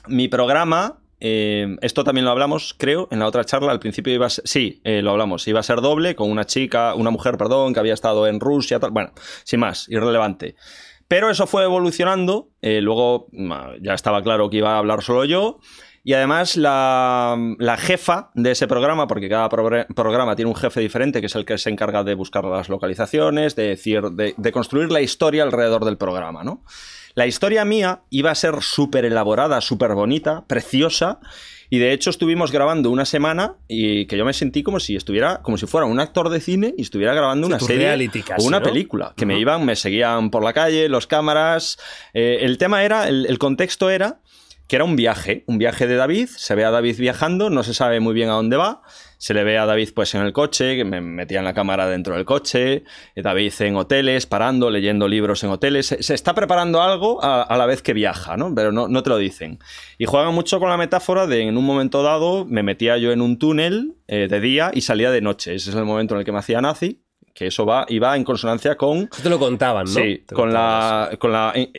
Mi 0.08 0.28
programa, 0.28 1.02
eh, 1.20 1.76
esto 1.82 2.04
también 2.04 2.26
lo 2.26 2.32
hablamos, 2.32 2.76
creo, 2.78 3.08
en 3.12 3.20
la 3.20 3.28
otra 3.28 3.44
charla. 3.44 3.72
Al 3.72 3.80
principio 3.80 4.14
iba 4.14 4.28
a 4.28 4.30
ser, 4.30 4.48
sí, 4.48 4.82
eh, 4.84 5.02
lo 5.02 5.12
hablamos. 5.12 5.48
Iba 5.48 5.60
a 5.60 5.64
ser 5.64 5.82
doble 5.82 6.16
con 6.16 6.30
una 6.30 6.46
chica, 6.46 6.94
una 6.94 7.10
mujer, 7.10 7.38
perdón, 7.38 7.74
que 7.74 7.80
había 7.80 7.96
estado 7.96 8.28
en 8.28 8.40
Rusia, 8.40 8.80
tal. 8.80 8.92
Bueno, 8.92 9.12
sin 9.44 9.60
más, 9.60 9.90
irrelevante. 9.90 10.56
Pero 11.08 11.30
eso 11.30 11.48
fue 11.48 11.64
evolucionando. 11.64 12.52
luego 12.62 13.28
ya 13.82 13.94
estaba 13.94 14.22
claro 14.22 14.50
que 14.50 14.58
iba 14.58 14.76
a 14.76 14.78
hablar 14.78 15.02
solo 15.02 15.26
yo. 15.26 15.60
Y 16.04 16.14
además 16.14 16.58
la, 16.58 17.38
la 17.60 17.78
jefa 17.78 18.32
de 18.34 18.52
ese 18.52 18.68
programa, 18.68 19.08
porque 19.08 19.30
cada 19.30 19.50
programa 19.50 20.36
tiene 20.36 20.50
un 20.50 20.56
jefe 20.56 20.82
diferente, 20.82 21.20
que 21.22 21.28
es 21.28 21.36
el 21.36 21.46
que 21.46 21.58
se 21.58 21.70
encarga 21.70 22.04
de 22.04 22.16
buscar 22.16 22.44
las 22.46 22.70
localizaciones, 22.70 23.56
de, 23.56 23.68
decir, 23.68 24.02
de, 24.12 24.34
de 24.36 24.52
construir 24.52 24.92
la 24.92 25.02
historia 25.02 25.44
alrededor 25.44 25.86
del 25.86 25.98
programa, 25.98 26.44
¿no? 26.44 26.64
La 27.14 27.28
historia 27.28 27.66
mía 27.66 28.02
iba 28.10 28.32
a 28.32 28.36
ser 28.36 28.56
súper 28.62 29.06
elaborada, 29.06 29.60
súper 29.62 29.94
bonita, 29.94 30.46
preciosa. 30.48 31.20
Y 31.70 31.78
de 31.80 31.94
hecho 31.94 32.10
estuvimos 32.10 32.52
grabando 32.52 32.90
una 32.90 33.06
semana 33.06 33.56
y 33.68 34.06
que 34.08 34.18
yo 34.18 34.26
me 34.26 34.34
sentí 34.34 34.62
como 34.64 34.80
si 34.82 34.96
estuviera, 34.96 35.42
como 35.42 35.58
si 35.58 35.68
fuera 35.68 35.86
un 35.88 36.00
actor 36.02 36.30
de 36.30 36.42
cine 36.42 36.74
y 36.78 36.82
estuviera 36.82 37.14
grabando 37.14 37.48
Sí, 37.48 37.54
una 37.54 37.60
serie 37.62 37.86
reality 37.88 38.24
casi, 38.24 38.44
o 38.44 38.48
una 38.48 38.60
¿no? 38.60 38.66
película. 38.66 39.14
Que 39.16 39.26
me 39.26 39.36
Ujú. 39.36 39.42
iban, 39.42 39.66
me 39.66 39.76
seguían 39.78 40.32
por 40.32 40.44
la 40.44 40.52
calle, 40.52 40.90
los 40.90 41.08
cámaras. 41.08 41.78
Eh, 42.14 42.40
el 42.42 42.58
tema 42.58 42.84
era, 42.84 43.08
el, 43.08 43.26
el 43.26 43.38
contexto 43.40 43.90
era 43.90 44.20
que 44.72 44.78
era 44.78 44.86
un 44.86 44.96
viaje, 44.96 45.44
un 45.48 45.58
viaje 45.58 45.86
de 45.86 45.98
David, 45.98 46.30
se 46.30 46.56
ve 46.56 46.64
a 46.64 46.72
David 46.72 46.96
viajando, 46.98 47.50
no 47.50 47.62
se 47.62 47.74
sabe 47.74 48.00
muy 48.00 48.14
bien 48.14 48.30
a 48.30 48.36
dónde 48.36 48.56
va, 48.56 48.84
se 49.18 49.34
le 49.34 49.44
ve 49.44 49.58
a 49.58 49.66
David 49.66 49.90
pues 49.94 50.16
en 50.16 50.22
el 50.22 50.32
coche, 50.32 50.78
que 50.78 50.86
me 50.86 51.02
metían 51.02 51.44
la 51.44 51.54
cámara 51.54 51.88
dentro 51.88 52.16
del 52.16 52.24
coche, 52.24 52.86
eh, 53.16 53.22
David 53.22 53.52
en 53.60 53.76
hoteles, 53.76 54.28
parando, 54.28 54.70
leyendo 54.70 55.10
libros 55.10 55.44
en 55.44 55.50
hoteles, 55.50 55.88
se, 55.88 56.14
está 56.14 56.34
preparando 56.34 56.82
algo 56.82 57.22
a, 57.22 57.42
a 57.42 57.58
la 57.58 57.66
vez 57.66 57.82
que 57.82 57.92
viaja, 57.92 58.38
¿no? 58.38 58.56
Pero 58.56 58.72
no, 58.72 58.88
no 58.88 59.04
te 59.04 59.10
lo 59.10 59.18
dicen. 59.18 59.60
Y 59.98 60.06
juegan 60.06 60.34
mucho 60.34 60.62
con 60.62 60.70
la 60.70 60.78
metáfora 60.78 61.28
de 61.28 61.42
en 61.42 61.58
un 61.58 61.66
momento 61.66 62.02
dado 62.02 62.46
me 62.46 62.64
metía 62.64 62.98
yo 62.98 63.12
en 63.12 63.20
un 63.20 63.40
túnel 63.40 63.98
eh, 64.08 64.30
de 64.30 64.40
día 64.40 64.72
y 64.74 64.80
salía 64.80 65.12
de 65.12 65.20
noche, 65.20 65.54
ese 65.54 65.72
es 65.72 65.76
el 65.76 65.84
momento 65.84 66.14
en 66.14 66.20
el 66.20 66.26
que 66.26 66.32
me 66.32 66.40
hacía 66.40 66.62
nazi, 66.62 67.04
que 67.34 67.48
eso 67.48 67.66
va, 67.66 67.86
iba 67.90 68.16
en 68.16 68.24
consonancia 68.24 68.76
con 68.76 69.10
Eso 69.12 69.22
te 69.24 69.30
lo 69.30 69.40
contaban, 69.40 69.86
¿no? 69.86 69.92
Sí, 69.92 70.24
Te 70.28 70.36
con 70.36 70.52
la, 70.54 71.10
con 71.20 71.32
la, 71.32 71.52
eh, 71.56 71.72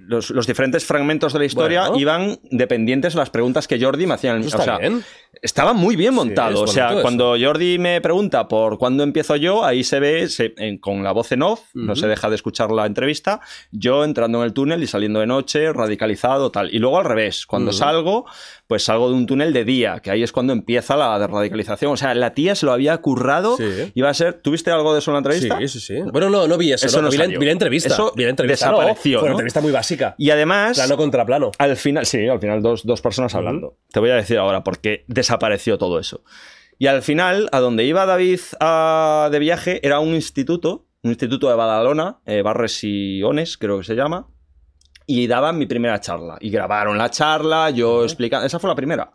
los, 0.00 0.30
los 0.30 0.46
diferentes 0.46 0.84
fragmentos 0.84 1.32
de 1.32 1.38
la 1.40 1.44
historia 1.44 1.80
Bueno. 1.88 1.98
iban 1.98 2.38
dependientes 2.50 3.14
de 3.14 3.18
las 3.18 3.30
preguntas 3.30 3.66
que 3.68 3.80
Jordi 3.80 4.06
me 4.06 4.14
hacía. 4.14 4.36
Eso 4.36 4.44
o 4.44 4.48
está 4.48 4.64
sea, 4.64 4.78
bien. 4.78 5.04
estaba 5.42 5.72
muy 5.72 5.96
bien 5.96 6.14
montado. 6.14 6.62
o 6.62 6.66
sea, 6.66 6.90
eso. 6.92 7.02
cuando 7.02 7.34
Jordi 7.40 7.78
me 7.78 8.00
pregunta 8.00 8.46
por 8.48 8.78
cuándo 8.78 9.02
empiezo 9.02 9.36
yo, 9.36 9.64
ahí 9.64 9.82
se 9.84 10.00
ve 10.00 10.28
se- 10.28 10.54
en- 10.58 10.78
con 10.78 11.02
la 11.02 11.12
voz 11.12 11.32
en 11.32 11.42
off, 11.42 11.60
no 11.74 11.96
se 11.96 12.06
deja 12.06 12.28
de 12.28 12.36
escuchar 12.36 12.70
la 12.70 12.86
entrevista, 12.86 13.40
yo 13.72 14.04
entrando 14.04 14.38
en 14.38 14.44
el 14.44 14.52
túnel 14.52 14.82
y 14.82 14.86
saliendo 14.86 15.20
de 15.20 15.26
noche, 15.26 15.72
radicalizado, 15.72 16.50
tal. 16.50 16.72
Y 16.74 16.78
luego 16.78 16.98
al 16.98 17.04
revés, 17.04 17.46
cuando 17.46 17.72
salgo, 17.72 18.26
pues 18.66 18.84
salgo 18.84 19.08
de 19.10 19.14
un 19.14 19.26
túnel 19.26 19.52
de 19.52 19.64
día, 19.64 20.00
que 20.00 20.10
ahí 20.10 20.22
es 20.22 20.32
cuando 20.32 20.52
empieza 20.52 20.96
la 20.96 21.26
radicalización. 21.26 21.92
O 21.92 21.96
sea, 21.96 22.14
la 22.14 22.32
tía 22.34 22.54
se 22.54 22.64
lo 22.66 22.72
había 22.72 22.96
currado. 22.98 23.56
Sí. 23.56 23.92
Iba 23.94 24.08
a 24.08 24.14
ser. 24.14 24.34
¿Tuviste 24.34 24.70
algo 24.70 24.92
de 24.92 25.00
eso 25.00 25.10
en 25.10 25.14
la 25.14 25.18
entrevista? 25.18 25.58
Sí, 25.58 25.68
sí, 25.68 25.80
sí. 25.80 26.00
Bueno, 26.12 26.30
no, 26.30 26.48
no 26.48 26.56
vi 26.56 26.72
eso. 26.72 26.86
Eso 26.86 26.98
no, 26.98 27.04
no 27.04 27.10
vi, 27.10 27.16
la, 27.18 27.24
salió. 27.24 27.40
vi 27.40 27.46
la 27.46 27.52
entrevista. 27.52 27.88
Eso 27.88 28.12
vi 28.16 28.24
la 28.24 28.30
entrevista. 28.30 28.66
desapareció, 28.70 29.18
Fue 29.18 29.26
una 29.28 29.32
entrevista 29.34 29.60
muy 29.60 29.72
básica. 29.72 30.14
Y 30.18 30.30
además. 30.30 30.76
Plano 30.78 30.96
contra 30.96 31.26
plano. 31.26 31.50
Al 31.58 31.76
final, 31.76 32.06
sí, 32.06 32.26
al 32.26 32.40
final 32.40 32.62
dos, 32.62 32.84
dos 32.84 33.00
personas 33.02 33.34
hablando. 33.34 33.76
Te 33.92 34.00
voy 34.00 34.10
a 34.10 34.14
decir 34.14 34.38
ahora 34.38 34.64
por 34.64 34.78
qué 34.78 35.04
desapareció 35.08 35.78
todo 35.78 35.98
eso. 35.98 36.22
Y 36.78 36.86
al 36.86 37.02
final, 37.02 37.48
a 37.52 37.60
donde 37.60 37.84
iba 37.84 38.04
David 38.06 38.40
a- 38.60 39.28
de 39.30 39.38
viaje 39.38 39.80
era 39.86 40.00
un 40.00 40.14
instituto, 40.14 40.86
un 41.02 41.10
instituto 41.10 41.48
de 41.48 41.54
Badalona, 41.54 42.18
eh, 42.26 42.42
Barres 42.42 42.80
y 42.82 43.22
Ones, 43.22 43.56
creo 43.58 43.78
que 43.78 43.84
se 43.84 43.94
llama, 43.94 44.26
y 45.06 45.26
daban 45.26 45.58
mi 45.58 45.66
primera 45.66 46.00
charla. 46.00 46.36
Y 46.40 46.50
grabaron 46.50 46.96
la 46.98 47.10
charla, 47.10 47.70
yo 47.70 48.04
explicando. 48.04 48.46
Esa 48.46 48.58
fue 48.58 48.68
la 48.68 48.74
primera. 48.76 49.10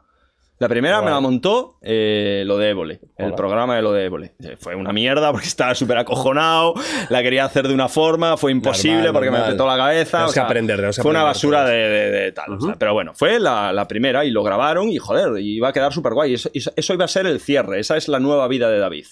La 0.62 0.68
primera 0.68 1.02
me 1.02 1.10
la 1.10 1.22
montó 1.22 1.78
eh, 1.82 2.44
lo 2.46 2.58
de 2.58 2.72
Évole, 2.72 3.00
el 3.18 3.34
programa 3.34 3.78
de 3.78 3.82
lo 3.82 3.94
de 3.94 4.04
Évole. 4.04 4.34
Eh, 4.44 4.58
Fue 4.60 4.76
una 4.76 4.92
mierda 4.92 5.32
porque 5.32 5.48
estaba 5.48 5.74
súper 5.74 5.98
acojonado, 5.98 6.74
la 7.08 7.24
quería 7.24 7.46
hacer 7.46 7.66
de 7.66 7.74
una 7.74 7.88
forma, 7.88 8.36
fue 8.36 8.52
imposible 8.52 9.04
Normal, 9.04 9.14
porque 9.14 9.32
me 9.32 9.40
petó 9.40 9.66
la 9.66 9.78
cabeza. 9.78 10.18
Tenemos 10.18 10.32
o 10.32 10.34
sea, 10.34 10.44
que 10.44 10.46
aprender, 10.48 10.76
tenemos 10.76 10.98
que 10.98 11.02
Fue 11.02 11.12
una 11.12 11.24
basura 11.24 11.64
de, 11.64 11.78
de- 11.78 12.12
de 12.12 12.32
tal. 12.34 12.52
o 12.56 12.60
sea, 12.60 12.76
pero 12.78 12.94
bueno, 12.94 13.14
fue 13.14 13.40
la, 13.40 13.72
la 13.72 13.88
primera 13.88 14.26
y 14.26 14.32
lo 14.32 14.44
grabaron 14.44 14.90
y 14.90 14.98
joder, 14.98 15.42
iba 15.42 15.70
a 15.70 15.72
quedar 15.72 15.94
súper 15.94 16.14
guay. 16.14 16.34
Eso 16.34 16.94
iba 16.94 17.06
a 17.06 17.08
ser 17.08 17.26
el 17.26 17.40
cierre, 17.40 17.80
esa 17.80 17.96
es 17.96 18.10
la 18.10 18.20
nueva 18.20 18.46
vida 18.50 18.70
de 18.70 18.80
David. 18.80 19.06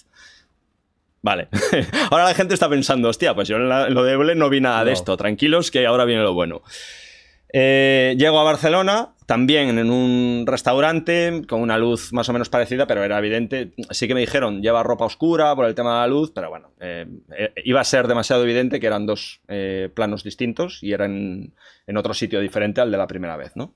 Vale. 1.27 1.49
ahora 2.11 2.23
la 2.23 2.33
gente 2.33 2.53
está 2.53 2.69
pensando, 2.69 3.09
hostia, 3.09 3.35
pues 3.35 3.49
yo 3.49 3.57
en, 3.57 3.67
la- 3.67 3.88
en 3.88 3.93
lo 3.93 4.03
de 4.06 4.33
no 4.35 4.49
vi 4.49 4.61
nada 4.61 4.80
de 4.85 4.91
No. 4.91 4.93
esto. 4.93 5.17
Tranquilos 5.17 5.72
que 5.72 5.85
ahora 5.85 6.06
viene 6.06 6.22
lo 6.23 6.33
bueno. 6.33 6.61
Eh, 7.53 8.15
llego 8.17 8.39
a 8.39 8.43
Barcelona, 8.43 9.14
también 9.25 9.77
en 9.77 9.89
un 9.89 10.45
restaurante 10.47 11.41
con 11.47 11.61
una 11.61 11.77
luz 11.77 12.11
más 12.14 12.27
o 12.30 12.33
menos 12.33 12.47
parecida, 12.49 12.88
pero 12.88 13.03
era 13.03 13.17
evidente. 13.17 13.72
Sí 13.89 14.07
que 14.07 14.14
me 14.14 14.19
dijeron, 14.22 14.61
lleva 14.61 14.83
ropa 14.83 15.06
oscura 15.06 15.53
por 15.56 15.65
el 15.65 15.75
tema 15.75 15.93
de 15.95 15.99
la 16.01 16.07
luz, 16.07 16.31
pero 16.33 16.49
bueno, 16.49 16.72
eh, 16.80 17.06
eh, 17.38 17.53
iba 17.65 17.80
a 17.81 17.83
ser 17.85 18.07
demasiado 18.07 18.43
evidente 18.43 18.80
que 18.80 18.88
eran 18.88 19.06
dos 19.06 19.41
eh, 19.49 19.89
planos 19.93 20.23
distintos 20.23 20.81
y 20.81 20.93
eran 20.93 21.53
en 21.88 21.97
otro 21.97 22.14
sitio 22.14 22.39
diferente 22.41 22.81
al 22.81 22.91
de 22.91 22.97
la 22.97 23.07
primera 23.07 23.35
vez, 23.38 23.51
¿no? 23.56 23.73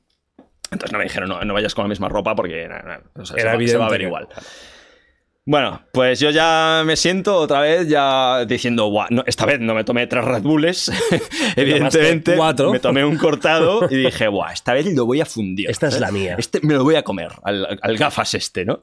Entonces 0.71 0.91
no 0.93 0.99
me 0.99 1.03
dijeron, 1.05 1.27
no, 1.29 1.41
no 1.43 1.53
vayas 1.53 1.75
con 1.75 1.83
la 1.83 1.89
misma 1.89 2.07
ropa 2.07 2.33
porque 2.35 2.65
na- 2.67 2.81
na, 2.81 3.01
o 3.15 3.25
sea, 3.25 3.37
se, 3.37 3.45
va, 3.45 3.67
se 3.67 3.77
va 3.77 3.87
a 3.87 3.89
ver 3.89 3.99
que- 4.01 4.05
igual. 4.07 4.27
Bueno, 5.43 5.81
pues 5.91 6.19
yo 6.19 6.29
ya 6.29 6.83
me 6.85 6.95
siento 6.95 7.35
otra 7.37 7.61
vez 7.61 7.87
ya 7.87 8.45
diciendo, 8.45 8.85
guau, 8.87 9.07
no, 9.09 9.23
esta 9.25 9.45
vez 9.47 9.59
no 9.59 9.73
me 9.73 9.83
tomé 9.83 10.05
tres 10.05 10.23
Red 10.23 10.43
Bulls, 10.43 10.91
evidentemente. 11.55 12.35
cuatro. 12.35 12.71
Me 12.71 12.79
tomé 12.79 13.03
un 13.03 13.17
cortado 13.17 13.87
y 13.89 13.95
dije, 13.95 14.27
guau, 14.27 14.51
esta 14.51 14.73
vez 14.73 14.85
lo 14.93 15.05
voy 15.07 15.19
a 15.19 15.25
fundir. 15.25 15.69
Esta 15.69 15.87
es 15.87 15.99
la 15.99 16.11
mía. 16.11 16.35
Este 16.37 16.59
me 16.61 16.75
lo 16.75 16.83
voy 16.83 16.93
a 16.95 17.03
comer, 17.03 17.29
al, 17.43 17.79
al 17.81 17.97
gafas 17.97 18.35
este, 18.35 18.65
¿no? 18.65 18.81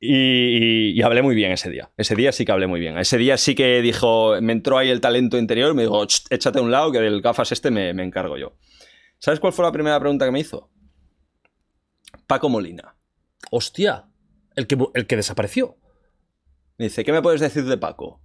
Y, 0.00 0.16
y- 0.16 0.90
y 0.98 1.02
hablé 1.02 1.22
muy 1.22 1.36
bien 1.36 1.52
ese 1.52 1.70
día. 1.70 1.88
Ese 1.96 2.16
día 2.16 2.32
sí 2.32 2.44
que 2.44 2.50
hablé 2.52 2.66
muy 2.66 2.80
bien. 2.80 2.98
Ese 2.98 3.16
día 3.16 3.36
sí 3.36 3.54
que 3.54 3.80
dijo, 3.80 4.34
me 4.42 4.52
entró 4.52 4.78
ahí 4.78 4.90
el 4.90 5.00
talento 5.00 5.38
interior 5.38 5.72
me 5.74 5.82
dijo, 5.82 6.04
"Ch, 6.06 6.24
échate 6.30 6.58
a 6.58 6.62
un 6.62 6.70
lado 6.72 6.90
que 6.90 6.98
del 6.98 7.22
gafas 7.22 7.52
este 7.52 7.70
me, 7.70 7.94
me 7.94 8.02
encargo 8.02 8.36
yo. 8.36 8.56
¿Sabes 9.18 9.38
cuál 9.38 9.52
fue 9.52 9.64
la 9.64 9.72
primera 9.72 9.98
pregunta 10.00 10.24
que 10.26 10.32
me 10.32 10.40
hizo? 10.40 10.68
Paco 12.26 12.48
Molina. 12.48 12.96
Hostia, 13.52 14.05
el 14.56 14.66
que, 14.66 14.76
el 14.94 15.06
que 15.06 15.16
desapareció. 15.16 15.76
Dice, 16.78 17.04
¿qué 17.04 17.12
me 17.12 17.22
puedes 17.22 17.40
decir 17.40 17.64
de 17.64 17.78
Paco? 17.78 18.20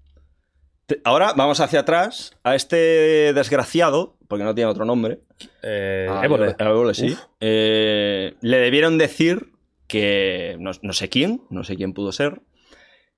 Ahora 1.04 1.34
vamos 1.38 1.60
hacia 1.60 1.82
atrás 1.82 2.38
a 2.44 2.56
este 2.56 3.34
desgraciado, 3.34 4.18
porque 4.28 4.44
no 4.44 4.56
tiene 4.56 4.70
otro 4.70 4.84
nombre. 4.84 5.22
Eh, 5.64 6.08
a 6.10 6.26
Évole. 6.26 6.56
a 6.58 6.64
Évole, 6.64 6.94
sí. 6.94 7.16
Eh, 7.40 8.36
le 8.42 8.58
debieron 8.58 8.98
decir 8.98 9.54
que, 9.88 10.58
no, 10.60 10.72
no 10.82 10.94
sé 10.94 11.10
quién, 11.10 11.44
no 11.50 11.64
sé 11.64 11.76
quién 11.76 11.94
pudo 11.94 12.12
ser, 12.12 12.42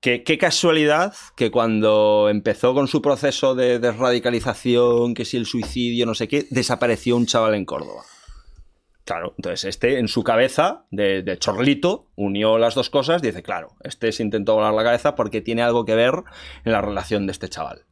que 0.01 0.23
qué 0.23 0.37
casualidad 0.37 1.15
que 1.35 1.49
cuando 1.49 2.27
empezó 2.29 2.73
con 2.73 2.87
su 2.87 3.01
proceso 3.01 3.55
de 3.55 3.79
desradicalización, 3.79 5.13
que 5.13 5.25
si 5.25 5.37
el 5.37 5.45
suicidio, 5.45 6.05
no 6.05 6.13
sé 6.13 6.27
qué, 6.27 6.45
desapareció 6.49 7.15
un 7.15 7.25
chaval 7.25 7.55
en 7.55 7.65
Córdoba. 7.65 8.03
Claro, 9.05 9.33
entonces 9.37 9.65
este 9.65 9.99
en 9.99 10.07
su 10.07 10.23
cabeza 10.23 10.85
de, 10.89 11.23
de 11.23 11.37
chorlito 11.37 12.07
unió 12.15 12.57
las 12.57 12.73
dos 12.73 12.89
cosas 12.89 13.21
dice, 13.21 13.43
claro, 13.43 13.75
este 13.81 14.13
se 14.13 14.23
intentó 14.23 14.55
volar 14.55 14.73
la 14.73 14.83
cabeza 14.83 15.15
porque 15.15 15.41
tiene 15.41 15.61
algo 15.61 15.83
que 15.83 15.95
ver 15.95 16.23
en 16.63 16.71
la 16.71 16.81
relación 16.81 17.25
de 17.25 17.33
este 17.33 17.49
chaval. 17.49 17.85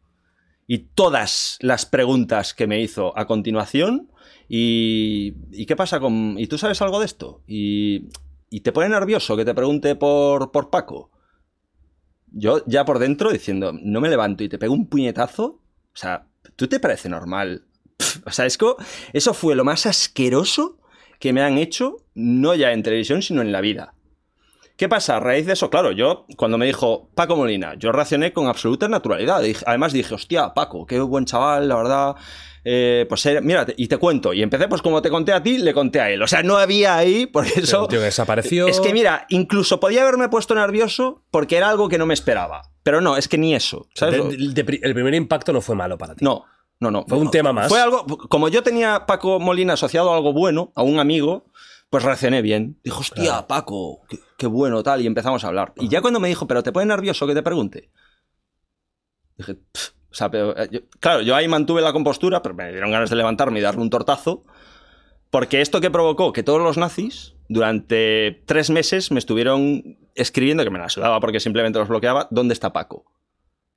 Y 0.68 0.94
todas 0.94 1.58
las 1.60 1.86
preguntas 1.86 2.54
que 2.54 2.66
me 2.66 2.80
hizo 2.80 3.18
a 3.18 3.28
continuación, 3.28 4.10
y, 4.48 5.34
¿y 5.52 5.66
qué 5.66 5.76
pasa 5.76 6.00
con... 6.00 6.38
¿Y 6.38 6.48
tú 6.48 6.58
sabes 6.58 6.82
algo 6.82 7.00
de 7.00 7.06
esto? 7.06 7.44
Y, 7.46 8.10
y 8.50 8.62
te 8.62 8.72
pone 8.72 8.90
nervioso 8.90 9.36
que 9.36 9.46
te 9.46 9.54
pregunte 9.54 9.96
por, 9.96 10.52
por 10.52 10.70
Paco. 10.70 11.12
Yo 12.28 12.64
ya 12.68 12.86
por 12.86 13.00
dentro 13.00 13.32
diciendo, 13.32 13.74
no 13.74 14.02
me 14.02 14.10
levanto 14.10 14.44
y 14.44 14.50
te 14.50 14.58
pego 14.58 14.74
un 14.74 14.88
puñetazo. 14.88 15.46
O 15.46 15.96
sea, 15.96 16.28
¿tú 16.56 16.68
te 16.68 16.80
parece 16.80 17.10
normal? 17.10 17.66
O 18.26 18.32
sea, 18.32 18.46
es 18.46 18.58
que 18.58 18.66
eso 19.14 19.34
fue 19.34 19.56
lo 19.56 19.64
más 19.64 19.86
asqueroso 19.86 20.81
que 21.22 21.32
me 21.32 21.42
han 21.42 21.58
hecho, 21.58 21.98
no 22.16 22.54
ya 22.56 22.74
en 22.74 22.84
televisión, 22.84 23.22
sino 23.22 23.42
en 23.42 23.54
la 23.54 23.62
vida. 23.62 23.94
¿Qué 24.76 24.90
pasa? 24.90 25.18
A 25.18 25.20
raíz 25.20 25.46
de 25.46 25.54
eso, 25.54 25.70
claro, 25.70 25.92
yo 25.92 26.26
cuando 26.38 26.58
me 26.58 26.66
dijo 26.66 27.10
Paco 27.14 27.36
Molina, 27.36 27.76
yo 27.78 27.92
reaccioné 27.92 28.34
con 28.34 28.48
absoluta 28.48 28.88
naturalidad. 28.88 29.42
Además 29.68 29.94
dije, 29.94 30.16
hostia, 30.16 30.54
Paco, 30.56 30.88
qué 30.88 31.00
buen 31.00 31.26
chaval, 31.26 31.68
la 31.70 31.76
verdad. 31.76 32.16
Eh, 32.64 33.06
pues 33.08 33.28
mira, 33.44 33.66
y 33.78 33.88
te 33.88 33.98
cuento. 33.98 34.34
Y 34.34 34.42
empecé, 34.42 34.68
pues 34.68 34.82
como 34.82 35.02
te 35.04 35.10
conté 35.12 35.34
a 35.34 35.44
ti, 35.44 35.60
le 35.60 35.74
conté 35.74 36.00
a 36.02 36.10
él. 36.10 36.22
O 36.24 36.28
sea, 36.28 36.42
no 36.42 36.58
había 36.58 36.96
ahí, 36.98 37.28
por 37.28 37.46
eso. 37.46 37.84
El 37.84 37.88
tío 37.90 38.02
desapareció. 38.02 38.68
Es 38.68 38.80
que 38.80 38.92
mira, 38.94 39.28
incluso 39.30 39.80
podía 39.80 40.02
haberme 40.02 40.30
puesto 40.30 40.56
nervioso 40.56 41.24
porque 41.30 41.58
era 41.58 41.70
algo 41.70 41.88
que 41.88 42.00
no 42.00 42.08
me 42.08 42.16
esperaba. 42.16 42.64
Pero 42.82 43.02
no, 43.02 43.18
es 43.18 43.28
que 43.28 43.38
ni 43.38 43.54
eso. 43.54 43.88
¿sabes? 43.94 44.16
De- 44.30 44.38
de- 44.38 44.64
de 44.64 44.80
el 44.82 44.94
primer 44.96 45.14
impacto 45.14 45.54
no 45.54 45.62
fue 45.62 45.76
malo 45.76 46.00
para 46.00 46.16
ti. 46.16 46.26
No, 46.26 46.46
no, 46.82 46.92
no. 46.92 47.06
Fue 47.08 47.18
un 47.18 47.32
tema 47.32 47.54
más. 47.54 47.70
Fue 47.70 47.80
algo. 47.80 48.06
Como 48.06 48.50
yo 48.50 48.62
tenía 48.64 48.96
a 48.96 49.06
Paco 49.06 49.40
Molina 49.40 49.74
asociado 49.74 50.12
a 50.12 50.18
algo 50.18 50.34
bueno, 50.34 50.74
a 50.76 50.84
un 50.84 51.00
amigo, 51.00 51.46
pues 51.90 52.04
reaccioné 52.04 52.42
bien. 52.42 52.78
Dijo, 52.84 53.00
hostia, 53.00 53.24
Claro. 53.24 53.48
Paco, 53.48 54.02
qué, 54.10 54.20
qué 54.38 54.48
bueno, 54.48 54.84
tal. 54.84 55.02
Y 55.02 55.08
empezamos 55.08 55.44
a 55.46 55.48
hablar. 55.48 55.74
Y 55.78 55.88
ya 55.88 56.02
cuando 56.02 56.20
me 56.20 56.28
dijo, 56.28 56.46
pero 56.48 56.62
te 56.64 56.72
pone 56.74 56.86
nervioso 56.88 57.26
que 57.28 57.34
te 57.34 57.44
pregunte. 57.44 57.90
Dije, 59.38 59.56
"Pff", 59.56 59.90
o 60.12 60.14
sea, 60.14 60.30
pero, 60.30 60.58
eh, 60.58 60.68
yo- 60.72 60.80
claro, 61.00 61.22
yo 61.22 61.36
ahí 61.36 61.48
mantuve 61.48 61.82
la 61.82 61.94
compostura, 61.94 62.42
pero 62.42 62.56
me 62.56 62.70
dieron 62.72 62.92
ganas 62.92 63.10
de 63.10 63.16
levantarme 63.16 63.60
y 63.60 63.62
darle 63.62 63.82
un 63.82 63.90
tortazo. 63.90 64.44
Porque 65.30 65.62
esto 65.62 65.80
que 65.80 65.90
provocó 65.90 66.34
que 66.34 66.44
todos 66.44 66.60
los 66.62 66.78
nazis 66.78 67.36
durante 67.48 68.44
tres 68.46 68.70
meses 68.70 69.12
me 69.12 69.20
estuvieron 69.20 69.98
escribiendo, 70.14 70.64
que 70.66 70.70
me 70.70 70.80
la 70.80 70.90
sudaba 70.90 71.20
porque 71.22 71.40
simplemente 71.40 71.80
los 71.80 71.88
bloqueaba, 71.88 72.28
¿dónde 72.32 72.54
está 72.54 72.74
Paco? 72.74 73.06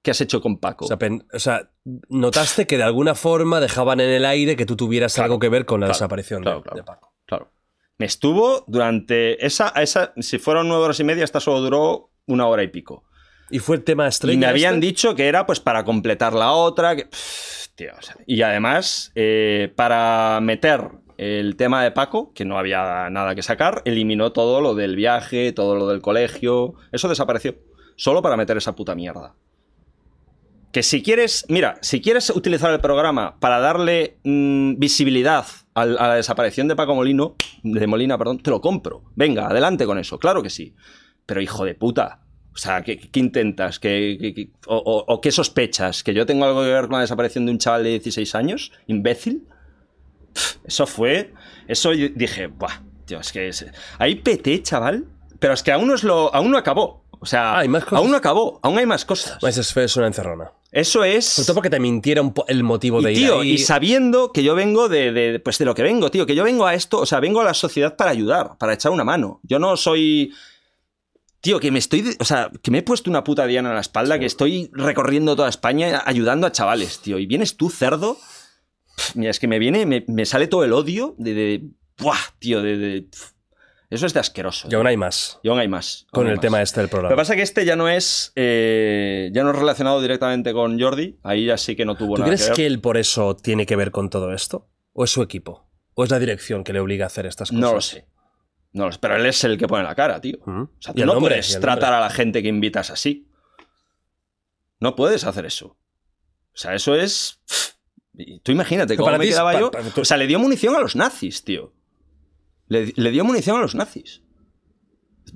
¿Qué 0.04 0.10
has 0.10 0.20
hecho 0.20 0.42
con 0.42 0.58
Paco? 0.58 0.84
O 0.84 0.88
sea, 0.88 0.98
pen- 0.98 1.26
o 1.32 1.38
sea, 1.38 1.70
notaste 2.10 2.66
que 2.66 2.76
de 2.76 2.82
alguna 2.82 3.14
forma 3.14 3.58
dejaban 3.58 4.00
en 4.00 4.10
el 4.10 4.26
aire 4.26 4.54
que 4.54 4.66
tú 4.66 4.76
tuvieras 4.76 5.18
algo 5.18 5.38
que 5.38 5.48
ver 5.48 5.64
con 5.64 5.80
la 5.80 5.86
claro, 5.86 5.94
desaparición 5.94 6.42
de- 6.42 6.44
claro, 6.44 6.58
de, 6.60 6.64
claro. 6.70 6.84
Paco. 6.84 7.14
Claro. 7.24 7.52
Me 7.96 8.04
estuvo 8.04 8.64
durante 8.66 9.44
esa, 9.46 9.68
esa. 9.70 10.12
Si 10.18 10.36
fueron 10.38 10.68
nueve 10.68 10.84
horas 10.84 11.00
y 11.00 11.04
media, 11.04 11.24
esta 11.24 11.40
solo 11.40 11.60
duró 11.62 12.10
una 12.26 12.46
hora 12.46 12.62
y 12.62 12.68
pico. 12.68 13.04
Y 13.50 13.60
fue 13.60 13.76
el 13.76 13.82
tema 13.84 14.06
estrella. 14.06 14.34
Y 14.34 14.36
me 14.36 14.46
habían 14.46 14.74
este? 14.74 14.86
dicho 14.86 15.14
que 15.14 15.26
era 15.26 15.46
pues 15.46 15.58
para 15.60 15.84
completar 15.84 16.34
la 16.34 16.52
otra. 16.52 16.94
que- 16.96 17.06
pff, 17.06 17.68
tío, 17.74 17.92
o 17.98 18.02
sea, 18.02 18.16
y 18.26 18.42
además, 18.42 19.10
eh, 19.14 19.72
para 19.74 20.38
meter 20.42 20.82
el 21.16 21.56
tema 21.56 21.82
de 21.82 21.92
Paco, 21.92 22.32
que 22.34 22.44
no 22.44 22.58
había 22.58 23.08
nada 23.08 23.34
que 23.34 23.42
sacar, 23.42 23.80
eliminó 23.86 24.32
todo 24.32 24.60
lo 24.60 24.74
del 24.74 24.96
viaje, 24.96 25.52
todo 25.52 25.76
lo 25.76 25.88
del 25.88 26.02
colegio. 26.02 26.74
Eso 26.92 27.08
desapareció. 27.08 27.54
Solo 27.96 28.20
para 28.20 28.36
meter 28.36 28.58
esa 28.58 28.74
puta 28.74 28.94
mierda. 28.94 29.34
Que 30.74 30.82
si 30.82 31.02
quieres, 31.04 31.46
mira, 31.48 31.78
si 31.82 32.00
quieres 32.00 32.30
utilizar 32.30 32.72
el 32.72 32.80
programa 32.80 33.38
para 33.38 33.60
darle 33.60 34.18
mm, 34.24 34.74
visibilidad 34.76 35.46
a 35.74 35.86
la 35.86 36.14
desaparición 36.16 36.66
de 36.66 36.74
Paco 36.74 36.96
Molino, 36.96 37.36
de 37.62 37.86
Molina, 37.86 38.18
perdón, 38.18 38.40
te 38.42 38.50
lo 38.50 38.60
compro. 38.60 39.04
Venga, 39.14 39.46
adelante 39.46 39.86
con 39.86 39.98
eso, 39.98 40.18
claro 40.18 40.42
que 40.42 40.50
sí. 40.50 40.74
Pero 41.26 41.40
hijo 41.40 41.64
de 41.64 41.76
puta. 41.76 42.22
O 42.52 42.56
sea, 42.58 42.82
¿qué, 42.82 42.98
qué 42.98 43.20
intentas? 43.20 43.78
¿Qué, 43.78 44.50
o, 44.66 44.76
o- 44.76 45.04
o 45.14 45.20
qué 45.20 45.30
sospechas? 45.30 46.02
¿Que 46.02 46.12
yo 46.12 46.26
tengo 46.26 46.44
algo 46.44 46.62
que 46.62 46.68
ver 46.72 46.82
con 46.88 46.94
la 46.94 47.00
desaparición 47.02 47.46
de 47.46 47.52
un 47.52 47.58
chaval 47.58 47.84
de 47.84 47.90
16 47.90 48.34
años? 48.34 48.72
¿Imbécil? 48.88 49.46
Pff, 50.32 50.56
eso 50.64 50.86
fue. 50.88 51.32
Eso 51.68 51.92
yo 51.92 52.08
dije, 52.16 52.48
buah, 52.48 52.80
tío, 53.06 53.20
es 53.20 53.30
que. 53.32 53.46
es- 53.48 53.64
ahí 53.98 54.16
peté, 54.16 54.60
chaval. 54.62 55.04
Pero 55.38 55.54
es 55.54 55.62
que 55.62 55.70
aún 55.72 55.86
no, 55.86 55.94
es 55.94 56.02
lo, 56.02 56.34
aún 56.34 56.50
no 56.50 56.58
acabó. 56.58 57.04
O 57.20 57.26
sea, 57.26 57.54
Ah, 57.54 57.58
hay 57.60 57.68
más 57.68 57.84
cosas. 57.84 57.98
aún 58.00 58.10
no 58.10 58.16
acabó. 58.16 58.60
Aún 58.62 58.76
hay 58.78 58.86
más 58.86 59.04
cosas. 59.04 59.38
Pues 59.40 59.56
eso 59.56 59.80
es 59.80 59.96
una 59.96 60.08
encerrona. 60.08 60.52
Eso 60.74 61.04
es. 61.04 61.24
Sobre 61.24 61.46
todo 61.46 61.54
porque 61.54 61.70
te 61.70 61.78
po- 62.32 62.44
el 62.48 62.64
motivo 62.64 63.00
de 63.00 63.12
ir 63.12 63.18
tío, 63.18 63.40
ahí. 63.40 63.52
y 63.52 63.58
sabiendo 63.58 64.32
que 64.32 64.42
yo 64.42 64.56
vengo 64.56 64.88
de, 64.88 65.12
de- 65.12 65.38
pues 65.38 65.56
de 65.58 65.64
lo 65.64 65.74
que 65.74 65.84
vengo, 65.84 66.10
tío, 66.10 66.26
que 66.26 66.34
yo 66.34 66.42
vengo 66.42 66.66
a 66.66 66.74
esto, 66.74 66.98
o 66.98 67.06
sea, 67.06 67.20
vengo 67.20 67.40
a 67.40 67.44
la 67.44 67.54
sociedad 67.54 67.96
para 67.96 68.10
ayudar, 68.10 68.58
para 68.58 68.72
echar 68.74 68.90
una 68.90 69.04
mano. 69.04 69.38
Yo 69.44 69.60
no 69.60 69.76
soy... 69.76 70.32
Tío, 71.40 71.60
que 71.60 71.70
me 71.70 71.78
estoy... 71.78 72.16
o 72.18 72.24
sea, 72.24 72.50
que 72.60 72.72
me 72.72 72.78
he 72.78 72.82
puesto 72.82 73.08
una 73.08 73.22
puta 73.22 73.46
diana 73.46 73.68
en 73.68 73.76
la 73.76 73.80
espalda, 73.82 74.18
que 74.18 74.26
estoy 74.26 74.68
recorriendo 74.72 75.36
toda 75.36 75.48
España 75.48 76.02
ayudando 76.06 76.46
a 76.46 76.52
chavales, 76.52 76.98
tío. 76.98 77.18
Y 77.20 77.26
vienes 77.26 77.56
tú, 77.56 77.70
cerdo... 77.70 78.16
Pff, 78.96 79.14
Mira, 79.14 79.30
es 79.30 79.38
que 79.38 79.46
me 79.46 79.60
viene, 79.60 79.86
me, 79.86 80.04
me 80.08 80.26
sale 80.26 80.48
todo 80.48 80.64
el 80.64 80.72
odio 80.72 81.14
de... 81.18 81.34
de 81.34 81.62
¡Buah, 81.98 82.18
tío! 82.40 82.62
De, 82.62 82.76
de- 82.76 83.02
pff. 83.02 83.33
Eso 83.90 84.06
es 84.06 84.14
de 84.14 84.20
asqueroso. 84.20 84.66
Y 84.70 84.74
aún 84.74 84.86
hay 84.86 84.96
más. 84.96 85.38
Y 85.42 85.48
aún 85.48 85.58
hay 85.58 85.68
más. 85.68 86.06
Con 86.10 86.24
hay 86.26 86.30
el 86.32 86.36
más. 86.36 86.42
tema 86.42 86.62
este 86.62 86.80
del 86.80 86.84
Lo 86.86 86.88
que 86.88 86.90
programa. 86.92 87.16
pasa 87.16 87.34
es 87.34 87.36
que 87.36 87.42
este 87.42 87.64
ya 87.64 87.76
no 87.76 87.88
es 87.88 88.32
eh, 88.34 89.30
ya 89.32 89.44
no 89.44 89.50
es 89.50 89.56
relacionado 89.56 90.00
directamente 90.00 90.52
con 90.52 90.80
Jordi. 90.80 91.18
Ahí 91.22 91.46
ya 91.46 91.56
sí 91.58 91.76
que 91.76 91.84
no 91.84 91.94
tuvo 91.96 92.14
¿Tú 92.16 92.22
nada 92.22 92.30
crees 92.30 92.42
que 92.42 92.48
ver. 92.48 92.56
que 92.56 92.66
él 92.66 92.80
por 92.80 92.96
eso 92.96 93.36
tiene 93.36 93.66
que 93.66 93.76
ver 93.76 93.90
con 93.90 94.10
todo 94.10 94.32
esto? 94.32 94.68
¿O 94.92 95.04
es 95.04 95.10
su 95.10 95.22
equipo? 95.22 95.68
¿O 95.94 96.02
es 96.04 96.10
la 96.10 96.18
dirección 96.18 96.64
que 96.64 96.72
le 96.72 96.80
obliga 96.80 97.04
a 97.04 97.08
hacer 97.08 97.26
estas 97.26 97.50
cosas? 97.50 97.60
No 97.60 97.74
lo 97.74 97.80
sé. 97.80 98.06
No 98.72 98.86
lo 98.86 98.92
sé. 98.92 98.98
Pero 99.00 99.16
él 99.16 99.26
es 99.26 99.44
el 99.44 99.56
que 99.58 99.68
pone 99.68 99.84
la 99.84 99.94
cara, 99.94 100.20
tío. 100.20 100.38
O 100.44 100.68
sea, 100.80 100.92
tú 100.94 101.00
no 101.04 101.14
nombre, 101.14 101.34
puedes 101.36 101.60
tratar 101.60 101.92
a 101.92 102.00
la 102.00 102.10
gente 102.10 102.42
que 102.42 102.48
invitas 102.48 102.90
así. 102.90 103.28
No 104.80 104.96
puedes 104.96 105.24
hacer 105.24 105.46
eso. 105.46 105.66
O 105.66 106.56
sea, 106.56 106.74
eso 106.74 106.94
es. 106.94 107.40
Tú 108.42 108.52
imagínate 108.52 108.96
cómo 108.96 109.16
me 109.18 109.26
quedaba 109.26 109.58
yo. 109.58 109.70
tú- 109.94 110.00
O 110.00 110.04
sea, 110.04 110.16
le 110.16 110.26
dio 110.26 110.38
munición 110.38 110.74
a 110.74 110.80
los 110.80 110.96
nazis, 110.96 111.44
tío. 111.44 111.72
Le, 112.68 112.92
le 112.96 113.10
dio 113.10 113.24
munición 113.24 113.56
a 113.58 113.60
los 113.60 113.74
nazis. 113.74 114.22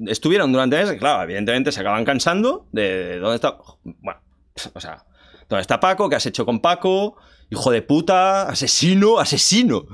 estuvieron 0.07 0.53
durante 0.53 0.77
meses, 0.77 0.99
claro, 0.99 1.23
evidentemente 1.23 1.73
se 1.73 1.81
acaban 1.81 2.05
cansando 2.05 2.69
de, 2.73 2.83
de 2.83 3.19
dónde 3.19 3.37
está. 3.37 3.59
Bueno, 3.85 4.21
o 4.75 4.81
sea, 4.81 5.05
¿dónde 5.49 5.61
está 5.63 5.81
Paco? 5.81 6.09
¿Qué 6.09 6.17
has 6.17 6.27
hecho 6.27 6.45
con 6.45 6.61
Paco? 6.61 7.17
Hijo 7.51 7.71
de 7.71 7.83
puta, 7.83 8.43
asesino, 8.43 9.19
asesino. 9.19 9.87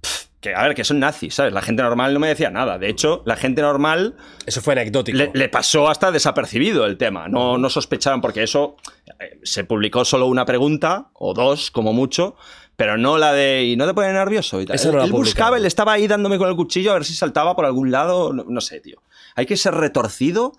Pff, 0.00 0.26
que 0.40 0.54
a 0.54 0.62
ver, 0.62 0.74
que 0.74 0.84
son 0.84 0.98
nazis, 1.00 1.34
¿sabes? 1.34 1.52
La 1.52 1.60
gente 1.60 1.82
normal 1.82 2.14
no 2.14 2.20
me 2.20 2.28
decía 2.28 2.50
nada. 2.50 2.78
De 2.78 2.88
hecho, 2.88 3.22
la 3.26 3.36
gente 3.36 3.60
normal 3.60 4.16
Eso 4.46 4.62
fue 4.62 4.72
anecdótico. 4.72 5.18
le, 5.18 5.30
le 5.34 5.48
pasó 5.48 5.88
hasta 5.88 6.10
desapercibido 6.10 6.86
el 6.86 6.96
tema. 6.96 7.28
No, 7.28 7.58
no 7.58 7.68
sospecharon, 7.68 8.20
porque 8.22 8.42
eso 8.42 8.76
eh, 9.18 9.38
se 9.42 9.64
publicó 9.64 10.04
solo 10.04 10.26
una 10.26 10.46
pregunta, 10.46 11.10
o 11.12 11.34
dos, 11.34 11.70
como 11.70 11.92
mucho, 11.92 12.36
pero 12.80 12.96
no 12.96 13.18
la 13.18 13.34
de. 13.34 13.64
¿Y 13.64 13.76
no 13.76 13.86
te 13.86 13.92
pone 13.92 14.10
nervioso? 14.10 14.58
Y 14.58 14.64
tal. 14.64 14.74
Esa 14.74 14.86
no 14.86 14.92
él 14.92 14.98
la 15.00 15.04
él 15.04 15.12
buscaba, 15.12 15.58
él 15.58 15.66
estaba 15.66 15.92
ahí 15.92 16.06
dándome 16.06 16.38
con 16.38 16.48
el 16.48 16.56
cuchillo 16.56 16.92
a 16.92 16.94
ver 16.94 17.04
si 17.04 17.12
saltaba 17.12 17.54
por 17.54 17.66
algún 17.66 17.90
lado. 17.90 18.32
No, 18.32 18.46
no 18.48 18.60
sé, 18.62 18.80
tío. 18.80 19.02
Hay 19.36 19.44
que 19.44 19.58
ser 19.58 19.74
retorcido. 19.74 20.54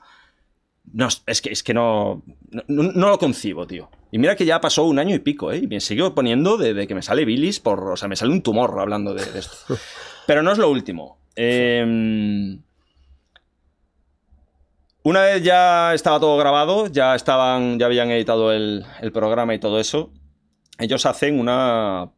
No, 0.94 1.08
es 1.26 1.42
que, 1.42 1.50
es 1.50 1.64
que 1.64 1.74
no, 1.74 2.22
no. 2.52 2.84
no 2.94 3.10
lo 3.10 3.18
concibo, 3.18 3.66
tío. 3.66 3.90
Y 4.12 4.20
mira 4.20 4.36
que 4.36 4.46
ya 4.46 4.62
pasó 4.62 4.84
un 4.84 5.00
año 5.00 5.16
y 5.16 5.20
pico, 5.20 5.52
¿eh? 5.52 5.62
Y 5.64 5.68
me 5.68 5.80
sigo 5.80 6.14
poniendo 6.14 6.58
de, 6.58 6.76
de 6.76 6.86
que 6.86 6.94
me 6.94 7.02
sale 7.02 7.26
bilis 7.26 7.60
por. 7.60 7.90
O 7.90 7.98
sea, 7.98 8.08
me 8.08 8.16
sale 8.16 8.32
un 8.32 8.44
tumor 8.44 8.80
hablando 8.80 9.16
de, 9.16 9.26
de 9.26 9.40
esto. 9.40 9.56
Pero 10.28 10.44
no 10.44 10.52
es 10.52 10.60
lo 10.60 10.70
último. 10.70 11.18
Eh, 11.36 12.56
una 15.02 15.22
vez 15.22 15.42
ya 15.42 15.96
estaba 15.96 16.20
todo 16.20 16.38
grabado, 16.38 16.86
ya 16.86 17.16
estaban, 17.16 17.80
ya 17.80 17.88
habían 17.88 18.12
editado 18.12 18.52
el, 18.52 18.86
el 19.02 19.12
programa 19.12 19.56
y 19.56 19.60
todo 19.60 19.80
eso, 19.80 20.12
ellos 20.82 21.06
hacen 21.06 21.40
una 21.40 22.12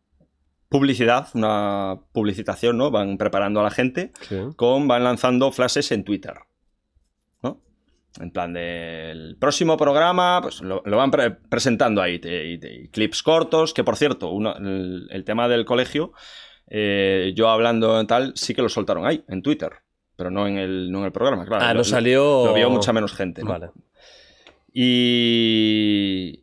publicidad, 0.69 1.27
una 1.35 1.99
publicitación, 2.13 2.77
¿no? 2.77 2.89
Van 2.89 3.17
preparando 3.17 3.59
a 3.59 3.63
la 3.63 3.69
gente 3.71 4.11
Sí. 4.21 4.37
con, 4.55 4.87
van 4.87 5.03
lanzando 5.03 5.51
flashes 5.51 5.91
en 5.91 6.03
Twitter. 6.03 6.33
¿no? 7.43 7.61
En 8.19 8.31
plan 8.31 8.53
del 8.53 9.37
próximo 9.39 9.77
programa, 9.77 10.39
pues 10.41 10.61
lo, 10.61 10.81
lo 10.85 10.97
van 10.97 11.11
pre- 11.11 11.31
presentando 11.31 12.01
ahí, 12.01 12.17
te- 12.19 12.57
te- 12.57 12.89
clips 12.89 13.21
cortos, 13.21 13.73
que 13.73 13.83
por 13.83 13.97
cierto, 13.97 14.29
uno- 14.31 14.55
el, 14.55 15.07
el 15.11 15.23
tema 15.23 15.47
del 15.47 15.65
colegio, 15.65 16.11
eh, 16.67 17.33
yo 17.35 17.49
hablando 17.49 17.99
en 17.99 18.07
tal, 18.07 18.33
sí 18.35 18.55
que 18.55 18.61
lo 18.63 18.69
soltaron 18.69 19.05
ahí, 19.05 19.23
en 19.27 19.41
Twitter, 19.43 19.71
pero 20.15 20.31
no 20.31 20.47
en 20.47 20.57
el, 20.57 20.91
no 20.91 20.99
en 20.99 21.05
el 21.05 21.11
programa, 21.11 21.45
claro. 21.45 21.63
Ah, 21.65 21.67
Lo- 21.69 21.73
no 21.73 21.77
lo- 21.79 21.83
salió. 21.83 22.45
Lo 22.47 22.53
vio 22.53 22.69
mucha 22.71 22.93
menos 22.93 23.13
gente. 23.13 23.43
¿no? 23.43 23.49
Vale. 23.49 23.69
Y, 24.73 26.42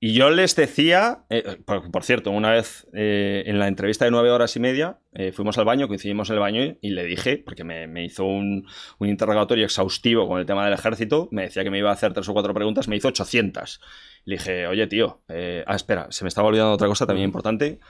y 0.00 0.12
yo 0.14 0.30
les 0.30 0.54
decía, 0.54 1.24
eh, 1.28 1.58
por, 1.64 1.90
por 1.90 2.04
cierto, 2.04 2.30
una 2.30 2.50
vez 2.50 2.86
eh, 2.92 3.42
en 3.46 3.58
la 3.58 3.66
entrevista 3.66 4.04
de 4.04 4.12
nueve 4.12 4.30
horas 4.30 4.54
y 4.54 4.60
media, 4.60 5.00
eh, 5.12 5.32
fuimos 5.32 5.58
al 5.58 5.64
baño, 5.64 5.88
coincidimos 5.88 6.30
en 6.30 6.34
el 6.34 6.40
baño 6.40 6.76
y 6.80 6.90
le 6.90 7.04
dije, 7.04 7.38
porque 7.38 7.64
me, 7.64 7.88
me 7.88 8.04
hizo 8.04 8.24
un, 8.24 8.64
un 8.98 9.08
interrogatorio 9.08 9.64
exhaustivo 9.64 10.28
con 10.28 10.38
el 10.38 10.46
tema 10.46 10.64
del 10.64 10.74
ejército, 10.74 11.28
me 11.32 11.42
decía 11.42 11.64
que 11.64 11.70
me 11.70 11.78
iba 11.78 11.90
a 11.90 11.94
hacer 11.94 12.12
tres 12.12 12.28
o 12.28 12.32
cuatro 12.32 12.54
preguntas, 12.54 12.86
me 12.86 12.94
hizo 12.94 13.08
800. 13.08 13.80
Le 14.24 14.36
dije, 14.36 14.68
oye, 14.68 14.86
tío, 14.86 15.22
ah, 15.66 15.74
espera, 15.74 16.06
se 16.10 16.22
me 16.24 16.28
estaba 16.28 16.46
olvidando 16.46 16.74
otra 16.74 16.86
cosa 16.86 17.06
también 17.06 17.26
importante. 17.26 17.80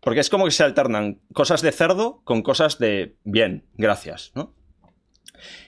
Porque 0.00 0.20
es 0.20 0.30
como 0.30 0.44
que 0.44 0.50
se 0.52 0.62
alternan 0.62 1.20
cosas 1.32 1.62
de 1.62 1.72
cerdo 1.72 2.20
con 2.22 2.42
cosas 2.42 2.78
de 2.78 3.16
bien, 3.24 3.66
gracias, 3.74 4.30
¿no? 4.34 4.54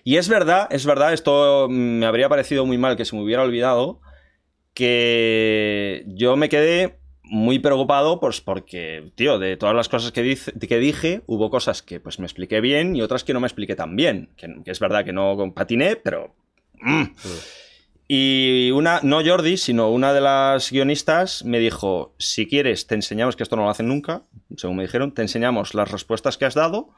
Y 0.04 0.16
es 0.16 0.28
verdad, 0.28 0.68
es 0.70 0.86
verdad, 0.86 1.12
esto 1.12 1.66
me 1.68 2.06
habría 2.06 2.28
parecido 2.28 2.64
muy 2.66 2.78
mal 2.78 2.96
que 2.96 3.04
se 3.04 3.16
me 3.16 3.22
hubiera 3.22 3.42
olvidado, 3.42 4.00
que 4.78 6.04
yo 6.06 6.36
me 6.36 6.48
quedé 6.48 6.98
muy 7.24 7.58
preocupado 7.58 8.20
pues 8.20 8.40
porque, 8.40 9.10
tío, 9.16 9.40
de 9.40 9.56
todas 9.56 9.74
las 9.74 9.88
cosas 9.88 10.12
que, 10.12 10.22
dice- 10.22 10.52
que 10.52 10.78
dije, 10.78 11.22
hubo 11.26 11.50
cosas 11.50 11.82
que 11.82 11.98
pues 11.98 12.20
me 12.20 12.26
expliqué 12.26 12.60
bien 12.60 12.94
y 12.94 13.02
otras 13.02 13.24
que 13.24 13.34
no 13.34 13.40
me 13.40 13.48
expliqué 13.48 13.74
tan 13.74 13.96
bien. 13.96 14.28
Que, 14.36 14.48
es 14.64 14.78
verdad 14.78 15.04
que 15.04 15.12
no 15.12 15.52
patiné, 15.52 15.96
pero... 15.96 16.32
mm. 16.80 17.02
Y 18.06 18.70
una, 18.70 19.00
no 19.02 19.22
Jordi, 19.22 19.56
sino 19.58 19.90
una 19.90 20.14
de 20.14 20.20
las 20.22 20.70
guionistas 20.70 21.44
me 21.44 21.58
dijo, 21.58 22.14
si 22.18 22.46
quieres, 22.46 22.86
te 22.86 22.94
enseñamos, 22.94 23.34
que 23.36 23.42
esto 23.42 23.56
no 23.56 23.64
lo 23.64 23.70
hacen 23.70 23.88
nunca, 23.88 24.22
según 24.56 24.76
me 24.76 24.84
dijeron, 24.84 25.12
te 25.12 25.20
enseñamos 25.20 25.74
las 25.74 25.90
respuestas 25.90 26.38
que 26.38 26.46
has 26.46 26.54
dado 26.54 26.94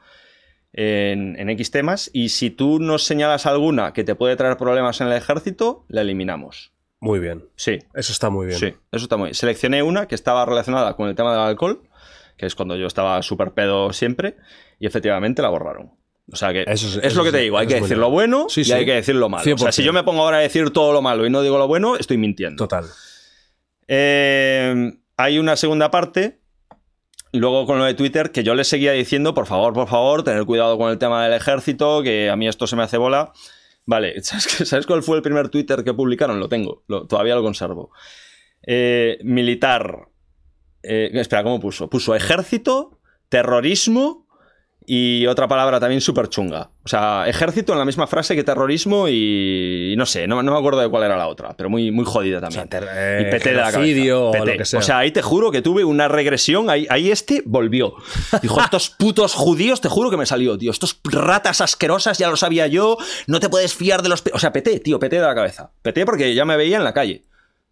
en, 0.71 1.37
en 1.37 1.49
X 1.49 1.71
temas 1.71 2.09
y 2.13 2.29
si 2.29 2.51
tú 2.51 2.79
nos 2.79 3.03
señalas 3.03 3.45
alguna 3.47 3.91
que 3.91 4.05
te 4.05 4.15
puede 4.15 4.37
traer 4.37 4.55
problemas 4.55 5.01
en 5.01 5.07
el 5.07 5.13
ejército, 5.13 5.83
la 5.89 6.01
eliminamos. 6.01 6.70
Muy 7.01 7.19
bien. 7.19 7.43
Sí, 7.55 7.79
Eso 7.93 8.13
está 8.13 8.29
muy 8.29 8.45
bien. 8.47 8.57
sí, 8.59 8.67
eso 8.91 9.03
está 9.03 9.17
muy 9.17 9.25
bien. 9.25 9.35
Seleccioné 9.35 9.81
una 9.83 10.07
que 10.07 10.15
estaba 10.15 10.45
relacionada 10.45 10.95
con 10.95 11.09
el 11.09 11.15
tema 11.15 11.31
del 11.31 11.41
alcohol, 11.41 11.81
que 12.37 12.45
es 12.45 12.55
cuando 12.55 12.75
yo 12.77 12.87
estaba 12.87 13.21
súper 13.23 13.51
pedo 13.51 13.91
siempre, 13.91 14.37
y 14.79 14.85
efectivamente 14.87 15.41
la 15.41 15.49
borraron. 15.49 15.91
O 16.31 16.35
sea 16.35 16.53
que 16.53 16.61
Eso 16.61 16.87
es- 16.87 16.97
es, 16.97 17.03
eso 17.05 17.17
lo 17.17 17.23
que 17.25 17.31
te 17.31 17.39
digo, 17.39 17.57
hay 17.57 17.65
que 17.67 17.73
decir 17.73 17.89
bien. 17.89 17.99
lo 18.01 18.09
bueno 18.11 18.45
Sí, 18.49 18.61
y 18.61 18.65
sí. 18.65 18.71
hay 18.71 18.85
que 18.85 18.93
decir 18.93 19.15
lo 19.15 19.27
malo. 19.27 19.41
O 19.41 19.57
sea, 19.57 19.71
si 19.71 19.81
100%. 19.81 19.85
yo 19.85 19.91
me 19.93 20.03
pongo 20.03 20.21
ahora 20.21 20.37
a 20.37 20.41
decir 20.41 20.69
todo 20.69 20.93
lo 20.93 21.01
malo 21.01 21.25
y 21.25 21.29
no 21.29 21.41
digo 21.41 21.57
lo 21.57 21.67
bueno, 21.67 21.97
estoy 21.97 22.17
mintiendo. 22.17 22.63
Total. 22.63 22.85
Eh, 23.87 24.93
hay 25.17 25.39
una 25.39 25.55
segunda 25.55 25.91
parte. 25.91 26.39
Luego 27.33 27.65
con 27.65 27.79
lo 27.79 27.85
de 27.85 27.93
Twitter, 27.93 28.31
que 28.31 28.43
yo 28.43 28.55
les 28.55 28.67
seguía 28.67 28.91
diciendo, 28.91 29.33
por 29.33 29.45
favor, 29.47 29.73
por 29.73 29.87
favor, 29.87 30.23
tener 30.23 30.43
cuidado 30.45 30.77
con 30.77 30.91
el 30.91 30.97
tema 30.97 31.23
del 31.23 31.33
ejército, 31.33 32.03
que 32.03 32.29
a 32.29 32.35
mí 32.35 32.47
esto 32.47 32.67
se 32.67 32.75
me 32.75 32.83
hace 32.83 32.97
bola. 32.97 33.31
Vale, 33.91 34.13
¿sabes, 34.23 34.47
qué- 34.47 34.65
¿sabes 34.65 34.85
cuál 34.87 35.03
fue 35.03 35.17
el 35.17 35.21
primer 35.21 35.49
Twitter 35.49 35.83
que 35.83 35.93
publicaron? 35.93 36.39
Lo 36.39 36.47
tengo, 36.47 36.83
todavía 37.09 37.35
lo 37.35 37.43
conservo. 37.43 37.91
Eh, 38.65 39.17
militar. 39.23 40.07
eh, 40.83 41.09
espera, 41.13 41.43
¿cómo 41.43 41.59
puso? 41.59 41.89
Puso 41.89 42.15
ejército, 42.15 42.99
terrorismo 43.27 44.27
y 44.85 45.25
otra 45.27 45.47
palabra 45.47 45.79
también 45.79 45.99
súper 46.01 46.29
chunga. 46.29 46.71
O 46.83 46.87
sea, 46.87 47.25
ejército 47.27 47.73
en 47.73 47.79
la 47.79 47.85
misma 47.85 48.07
frase 48.07 48.33
que 48.35 48.43
terrorismo 48.45 49.07
y, 49.09 49.13
y 49.91 49.95
no 49.95 50.05
sé, 50.05 50.27
no, 50.27 50.41
no 50.43 50.51
me 50.51 50.57
acuerdo 50.57 50.79
de 50.81 50.89
cuál 50.89 51.03
era 51.03 51.17
la 51.17 51.27
otra, 51.27 51.55
pero 51.55 51.69
muy, 51.69 51.91
muy 51.91 52.05
jodida 52.05 52.37
O 52.37 52.39
sea, 52.51 52.65
también. 52.65 52.69
ter- 52.69 52.87
eh, 52.91 53.25
Y 53.27 53.31
peté 53.31 53.49
de 53.49 53.55
la 53.55 53.71
cabeza. 53.71 54.15
o 54.17 54.45
lo 54.45 54.57
que 54.57 54.65
sea. 54.65 54.79
O 54.79 54.81
sea, 54.81 54.97
ahí 54.99 55.11
te 55.11 55.21
juro 55.21 55.51
que 55.51 55.61
tuve 55.61 55.83
una 55.83 56.07
regresión. 56.07 56.69
Ahí, 56.69 56.87
ahí 56.89 57.11
este 57.11 57.43
volvió. 57.45 57.93
Dijo, 58.41 58.59
estos 58.63 58.89
putos 58.89 59.33
judíos, 59.33 59.81
te 59.81 59.89
juro 59.89 60.09
que 60.09 60.17
me 60.17 60.25
salió, 60.25 60.57
tío. 60.57 60.71
Estos 60.71 60.99
ratas 61.03 61.61
asquerosas, 61.61 62.17
ya 62.17 62.29
lo 62.29 62.37
sabía 62.37 62.67
yo. 62.67 62.97
No 63.27 63.39
te 63.39 63.49
puedes 63.49 63.73
fiar 63.73 64.01
de 64.01 64.09
los... 64.09 64.21
pe-". 64.21 64.31
O 64.33 64.39
sea, 64.39 64.51
peté, 64.51 64.79
tío, 64.79 64.99
peté 64.99 65.17
de 65.17 65.23
la 65.23 65.35
cabeza. 65.35 65.71
Peté 65.81 66.05
porque 66.05 66.33
ya 66.35 66.45
me 66.45 66.57
veía 66.57 66.77
en 66.77 66.83
la 66.83 66.93
calle. 66.93 67.23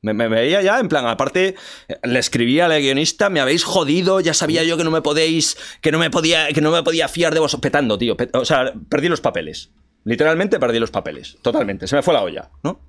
Me, 0.02 0.14
me 0.14 0.30
veía 0.30 0.62
ya, 0.62 0.80
en 0.80 0.88
plan, 0.88 1.06
aparte, 1.08 1.56
eh, 1.90 1.96
le 2.04 2.20
escribía 2.20 2.66
a 2.66 2.68
la 2.70 2.80
guionista, 2.80 3.30
me 3.30 3.42
habéis 3.42 3.66
jodido, 3.66 4.22
ya 4.22 4.34
sabía 4.34 4.64
yo 4.64 4.78
que 4.78 4.86
no 4.86 4.92
me 4.92 5.02
podéis, 5.02 5.58
que 5.82 5.92
no 5.92 6.00
me 6.00 6.10
podía, 6.10 6.48
que 6.54 6.62
no 6.62 6.72
me 6.72 6.84
podía 6.84 7.10
fiar 7.10 7.34
de 7.34 7.42
vos. 7.42 7.54
Petando, 7.62 7.98
tío. 7.98 8.16
pet- 8.16 8.30
o 8.34 8.46
sea, 8.46 8.72
perdí 8.90 9.10
los 9.10 9.20
papeles. 9.20 9.72
Literalmente 10.10 10.60
perdí 10.60 10.80
los 10.80 10.90
papeles. 10.90 11.38
Totalmente. 11.44 11.86
Se 11.88 11.96
me 11.96 12.02
fue 12.02 12.16
la 12.16 12.24
olla, 12.24 12.50
¿no? 12.64 12.80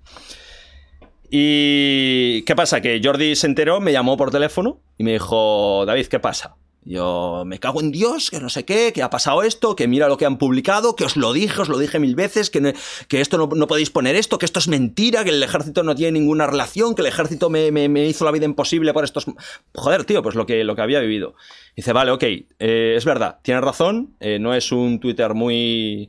Y 1.31 2.43
¿qué 2.43 2.57
pasa? 2.57 2.81
Que 2.81 2.99
Jordi 3.05 3.37
se 3.37 3.47
enteró, 3.47 3.79
me 3.79 3.93
llamó 3.93 4.17
por 4.17 4.31
teléfono 4.31 4.81
y 4.97 5.05
me 5.05 5.13
dijo, 5.13 5.85
David, 5.87 6.07
¿qué 6.07 6.19
pasa? 6.19 6.57
Yo 6.83 7.43
me 7.45 7.59
cago 7.59 7.83
en 7.83 7.93
Dios, 7.93 8.31
que 8.31 8.41
no 8.41 8.49
sé 8.49 8.65
qué, 8.65 8.93
que 8.95 9.03
ha 9.03 9.11
pasado 9.11 9.43
esto, 9.43 9.77
que 9.77 9.87
mira 9.87 10.09
lo 10.09 10.17
que 10.17 10.25
han 10.25 10.39
publicado, 10.39 10.97
que 10.97 11.05
os 11.05 11.19
lo 11.19 11.35
dije, 11.35 11.61
os 11.61 11.69
lo 11.69 11.77
dije 11.77 11.99
mil 11.99 12.15
veces, 12.15 12.49
que, 12.49 12.75
que 13.07 13.21
esto 13.21 13.37
no, 13.37 13.49
no 13.55 13.67
podéis 13.67 13.91
poner 13.91 14.17
esto, 14.17 14.39
que 14.39 14.47
esto 14.47 14.59
es 14.61 14.67
mentira, 14.67 15.23
que 15.23 15.29
el 15.29 15.43
ejército 15.43 15.83
no 15.83 15.95
tiene 15.95 16.19
ninguna 16.19 16.47
relación, 16.47 16.95
que 16.95 17.03
el 17.03 17.09
ejército 17.09 17.51
me, 17.51 17.71
me- 17.71 17.91
me 17.91 18.07
hizo 18.07 18.25
la 18.25 18.31
vida 18.31 18.47
imposible 18.47 18.95
por 18.95 19.05
estos... 19.05 19.27
Joder, 19.75 20.05
tío, 20.05 20.23
pues 20.23 20.35
lo 20.37 20.47
que, 20.47 20.65
lo 20.65 20.75
que 20.75 20.81
había 20.81 21.01
vivido. 21.01 21.35
Dice, 21.77 21.93
vale, 21.93 22.13
ok, 22.13 22.23
eh, 22.25 22.95
es 22.97 23.05
verdad, 23.05 23.41
tienes 23.43 23.63
razón, 23.63 24.17
eh, 24.19 24.39
no 24.39 24.55
es 24.55 24.73
un 24.73 25.01
Twitter 25.01 25.35
muy... 25.35 26.09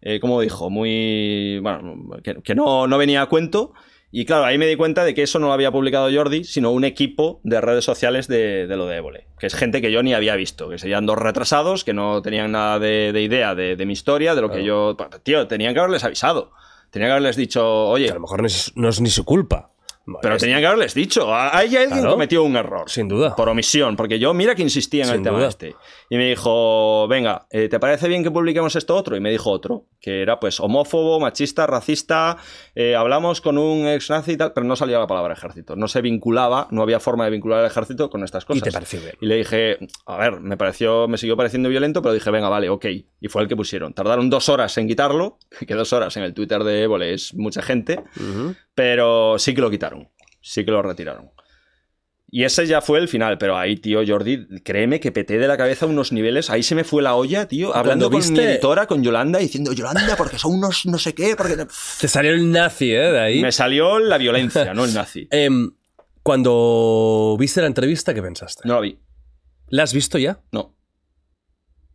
Eh, 0.00 0.20
como 0.20 0.40
dijo, 0.40 0.70
muy... 0.70 1.58
Bueno, 1.60 1.96
que, 2.22 2.36
que 2.42 2.54
no, 2.54 2.86
no 2.86 2.98
venía 2.98 3.22
a 3.22 3.26
cuento. 3.26 3.72
Y 4.10 4.24
claro, 4.24 4.44
ahí 4.46 4.56
me 4.56 4.66
di 4.66 4.76
cuenta 4.76 5.04
de 5.04 5.12
que 5.14 5.22
eso 5.22 5.38
no 5.38 5.48
lo 5.48 5.52
había 5.52 5.70
publicado 5.70 6.08
Jordi, 6.10 6.42
sino 6.44 6.70
un 6.70 6.84
equipo 6.84 7.40
de 7.44 7.60
redes 7.60 7.84
sociales 7.84 8.26
de, 8.26 8.66
de 8.66 8.76
lo 8.76 8.86
de 8.86 8.96
Évole. 8.96 9.26
Que 9.38 9.46
es 9.46 9.54
gente 9.54 9.82
que 9.82 9.92
yo 9.92 10.02
ni 10.02 10.14
había 10.14 10.34
visto, 10.34 10.70
que 10.70 10.78
serían 10.78 11.04
dos 11.04 11.18
retrasados, 11.18 11.84
que 11.84 11.92
no 11.92 12.22
tenían 12.22 12.52
nada 12.52 12.78
de, 12.78 13.12
de 13.12 13.20
idea 13.22 13.54
de, 13.54 13.76
de 13.76 13.86
mi 13.86 13.92
historia, 13.92 14.34
de 14.34 14.40
lo 14.40 14.50
que 14.50 14.64
yo... 14.64 14.96
Tío, 15.24 15.46
tenían 15.46 15.74
que 15.74 15.80
haberles 15.80 16.04
avisado. 16.04 16.52
Tenían 16.90 17.08
que 17.08 17.12
haberles 17.12 17.36
dicho, 17.36 17.68
oye, 17.88 18.06
Que 18.06 18.12
a 18.12 18.14
lo 18.14 18.20
mejor 18.20 18.40
no 18.40 18.46
es, 18.46 18.72
no 18.76 18.88
es 18.88 18.98
ni 19.02 19.10
su 19.10 19.26
culpa. 19.26 19.72
Vale, 20.06 20.20
pero 20.22 20.38
tenían 20.38 20.60
que 20.60 20.66
haberles 20.68 20.94
dicho. 20.94 21.34
Ahí 21.34 21.76
alguien 21.76 21.90
Claro. 21.90 22.12
cometió 22.12 22.42
un 22.42 22.56
error. 22.56 22.88
Sin 22.88 23.08
duda. 23.08 23.36
Por 23.36 23.46
omisión. 23.50 23.94
Porque 23.94 24.18
yo, 24.18 24.32
mira 24.32 24.54
que 24.54 24.62
insistía 24.62 25.02
en 25.02 25.08
Sin 25.10 25.16
el 25.18 25.22
tema 25.22 25.36
duda. 25.36 25.48
este. 25.48 25.74
Y 26.10 26.16
me 26.16 26.28
dijo, 26.28 27.06
venga, 27.08 27.46
eh, 27.50 27.68
¿te 27.68 27.78
parece 27.78 28.08
bien 28.08 28.22
que 28.22 28.30
publiquemos 28.30 28.74
esto 28.76 28.96
otro? 28.96 29.14
Y 29.16 29.20
me 29.20 29.30
dijo 29.30 29.50
otro, 29.50 29.84
que 30.00 30.22
era 30.22 30.40
pues 30.40 30.58
homófobo, 30.58 31.20
machista, 31.20 31.66
racista. 31.66 32.38
eh, 32.74 32.96
hablamos 32.96 33.40
con 33.42 33.58
un 33.58 33.86
ex 33.86 34.08
nazi 34.08 34.32
y 34.32 34.36
tal, 34.38 34.52
pero 34.54 34.66
no 34.66 34.74
salía 34.74 34.98
la 34.98 35.06
palabra 35.06 35.34
ejército. 35.34 35.76
No 35.76 35.86
se 35.86 36.00
vinculaba, 36.00 36.66
no 36.70 36.80
había 36.82 36.98
forma 36.98 37.24
de 37.26 37.30
vincular 37.32 37.60
al 37.60 37.66
ejército 37.66 38.08
con 38.08 38.24
estas 38.24 38.44
Y 38.44 38.46
cosas. 38.46 38.62
te 38.62 38.72
pareció 38.72 39.00
bien. 39.00 39.14
Y 39.20 39.26
le 39.26 39.36
dije, 39.36 39.78
a 40.06 40.16
ver, 40.16 40.40
me 40.40 40.56
pareció, 40.56 41.08
me 41.08 41.18
siguió 41.18 41.36
pareciendo 41.36 41.68
violento, 41.68 42.00
pero 42.00 42.14
dije, 42.14 42.30
venga, 42.30 42.48
vale, 42.48 42.70
ok. 42.70 42.86
Y 43.20 43.28
fue 43.28 43.42
el 43.42 43.48
que 43.48 43.56
pusieron. 43.56 43.92
Tardaron 43.92 44.30
dos 44.30 44.48
horas 44.48 44.76
en 44.78 44.88
quitarlo, 44.88 45.38
que 45.66 45.74
dos 45.74 45.92
horas 45.92 46.16
en 46.16 46.22
el 46.22 46.32
Twitter 46.32 46.64
de 46.64 46.84
Évole 46.84 47.12
es 47.12 47.34
mucha 47.34 47.60
gente, 47.60 48.00
pero 48.74 49.38
sí 49.38 49.54
que 49.54 49.60
lo 49.60 49.70
quitaron. 49.70 50.08
Sí 50.40 50.64
que 50.64 50.70
lo 50.70 50.80
retiraron. 50.82 51.30
Y 52.30 52.44
ese 52.44 52.66
ya 52.66 52.82
fue 52.82 52.98
el 52.98 53.08
final, 53.08 53.38
pero 53.38 53.56
ahí, 53.56 53.76
tío, 53.76 54.00
Jordi, 54.06 54.46
créeme 54.62 55.00
que 55.00 55.12
peté 55.12 55.38
de 55.38 55.48
la 55.48 55.56
cabeza 55.56 55.86
unos 55.86 56.12
niveles. 56.12 56.50
Ahí 56.50 56.62
se 56.62 56.74
me 56.74 56.84
fue 56.84 57.02
la 57.02 57.14
olla, 57.14 57.48
tío. 57.48 57.74
Hablando 57.74 58.10
con 58.10 58.18
mi 58.20 58.26
viste- 58.26 58.44
editora, 58.52 58.86
con 58.86 59.02
Yolanda, 59.02 59.38
diciendo, 59.38 59.72
Yolanda, 59.72 60.14
porque 60.16 60.38
son 60.38 60.52
unos 60.54 60.84
no 60.84 60.98
sé 60.98 61.14
qué, 61.14 61.34
porque... 61.36 61.56
Te 62.00 62.06
salió 62.08 62.32
el 62.32 62.52
nazi, 62.52 62.92
¿eh? 62.92 63.12
De 63.12 63.18
ahí. 63.20 63.40
Me 63.40 63.50
salió 63.50 63.98
la 63.98 64.18
violencia, 64.18 64.74
no 64.74 64.84
el 64.84 64.92
nazi. 64.92 65.26
Em, 65.30 65.70
cuando 66.22 67.34
viste 67.40 67.62
la 67.62 67.66
entrevista, 67.66 68.12
¿qué 68.12 68.20
pensaste? 68.22 68.60
No 68.68 68.74
la 68.74 68.80
vi. 68.80 68.98
¿La 69.68 69.84
has 69.84 69.94
visto 69.94 70.18
ya? 70.18 70.40
No, 70.52 70.76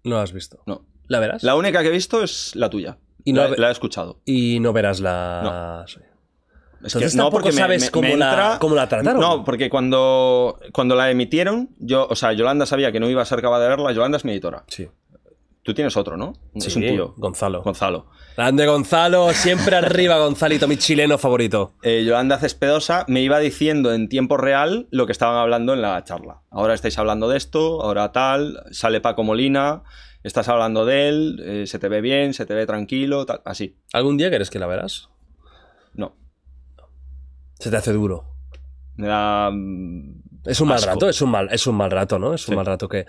No 0.04 0.16
la 0.16 0.24
has 0.24 0.34
visto. 0.34 0.64
no. 0.66 0.88
¿La 1.08 1.20
verás? 1.20 1.44
La 1.44 1.56
única 1.56 1.82
que 1.84 1.90
he 1.90 1.92
visto 1.92 2.24
es 2.24 2.56
la 2.56 2.70
tuya. 2.70 2.98
Y 3.24 3.34
no 3.34 3.48
la, 3.48 3.56
la 3.58 3.70
he 3.70 3.72
escuchado. 3.72 4.22
Y 4.26 4.60
no 4.62 4.74
verás 4.74 5.00
la... 5.00 5.86
Es 6.86 6.96
Entonces 6.96 7.16
tampoco 7.18 7.52
sabes 7.52 7.90
cómo 7.92 8.16
la- 8.16 8.58
cómo 8.60 8.76
la 8.76 8.88
trataron. 8.90 9.22
No, 9.22 9.44
porque 9.44 9.70
cuando, 9.70 10.60
cuando 10.74 10.96
la 10.96 11.10
emitieron, 11.10 11.70
yo, 11.80 12.08
o 12.10 12.16
sea, 12.16 12.34
Yolanda 12.34 12.66
sabía 12.66 12.92
que 12.92 13.00
no 13.00 13.10
iba 13.10 13.22
a 13.22 13.26
ser 13.26 13.42
capaz 13.42 13.60
de 13.62 13.70
verla. 13.70 13.92
Yolanda 13.92 14.18
es 14.18 14.26
mi 14.26 14.32
editora. 14.34 14.64
Sí. 14.68 14.90
Tú 15.64 15.74
tienes 15.74 15.96
otro, 15.96 16.18
¿no? 16.18 16.34
es 16.56 16.66
Sí, 16.66 16.78
un 16.80 16.86
tío. 16.86 17.14
Gonzalo. 17.16 17.62
Gonzalo. 17.64 18.08
Grande 18.36 18.66
Gonzalo, 18.66 19.32
siempre 19.32 19.78
arriba, 19.78 20.18
Gonzalito, 20.18 20.68
mi 20.68 20.76
chileno 20.76 21.18
favorito. 21.18 21.76
Eh, 21.84 22.04
Yolanda 22.06 22.38
Cespedosa 22.38 23.06
me 23.08 23.22
iba 23.22 23.40
diciendo 23.40 23.94
en 23.94 24.10
tiempo 24.10 24.36
real 24.36 24.88
lo 24.92 25.06
que 25.06 25.14
estaban 25.14 25.38
hablando 25.38 25.74
en 25.74 25.82
la 25.82 26.04
charla. 26.04 26.42
Ahora 26.52 26.74
estáis 26.74 26.98
hablando 26.98 27.30
de 27.30 27.38
esto, 27.38 27.82
ahora 27.82 28.12
tal, 28.12 28.62
sale 28.72 29.00
Paco 29.00 29.24
Molina, 29.24 29.84
estás 30.24 30.50
hablando 30.50 30.84
de 30.86 31.08
él, 31.08 31.42
eh, 31.46 31.68
se 31.68 31.80
te 31.80 31.88
ve 31.88 32.02
bien, 32.02 32.34
se 32.34 32.46
te 32.46 32.54
ve 32.56 32.66
tranquilo, 32.66 33.26
tal, 33.26 33.42
así. 33.46 33.78
¿Algún 33.94 34.18
día 34.18 34.28
quieres 34.30 34.50
que 34.50 34.60
la 34.60 34.68
verás? 34.68 35.08
No. 35.94 36.16
Se 37.64 37.70
te 37.72 37.78
hace 37.78 37.94
duro. 37.94 38.26
Mm, 38.98 40.22
Es 40.46 40.60
un 40.62 40.68
mal 40.68 40.78
Asco. 40.78 40.90
rato, 40.92 41.10
es 41.10 41.22
un 41.22 41.30
mal, 41.32 41.48
es 41.52 41.66
un 41.68 41.76
mal 41.76 41.90
rato, 41.92 42.20
¿no? 42.20 42.34
Es 42.34 42.48
un 42.48 42.52
Sí. 42.54 42.56
mal 42.56 42.66
rato 42.66 42.90
que... 42.90 43.06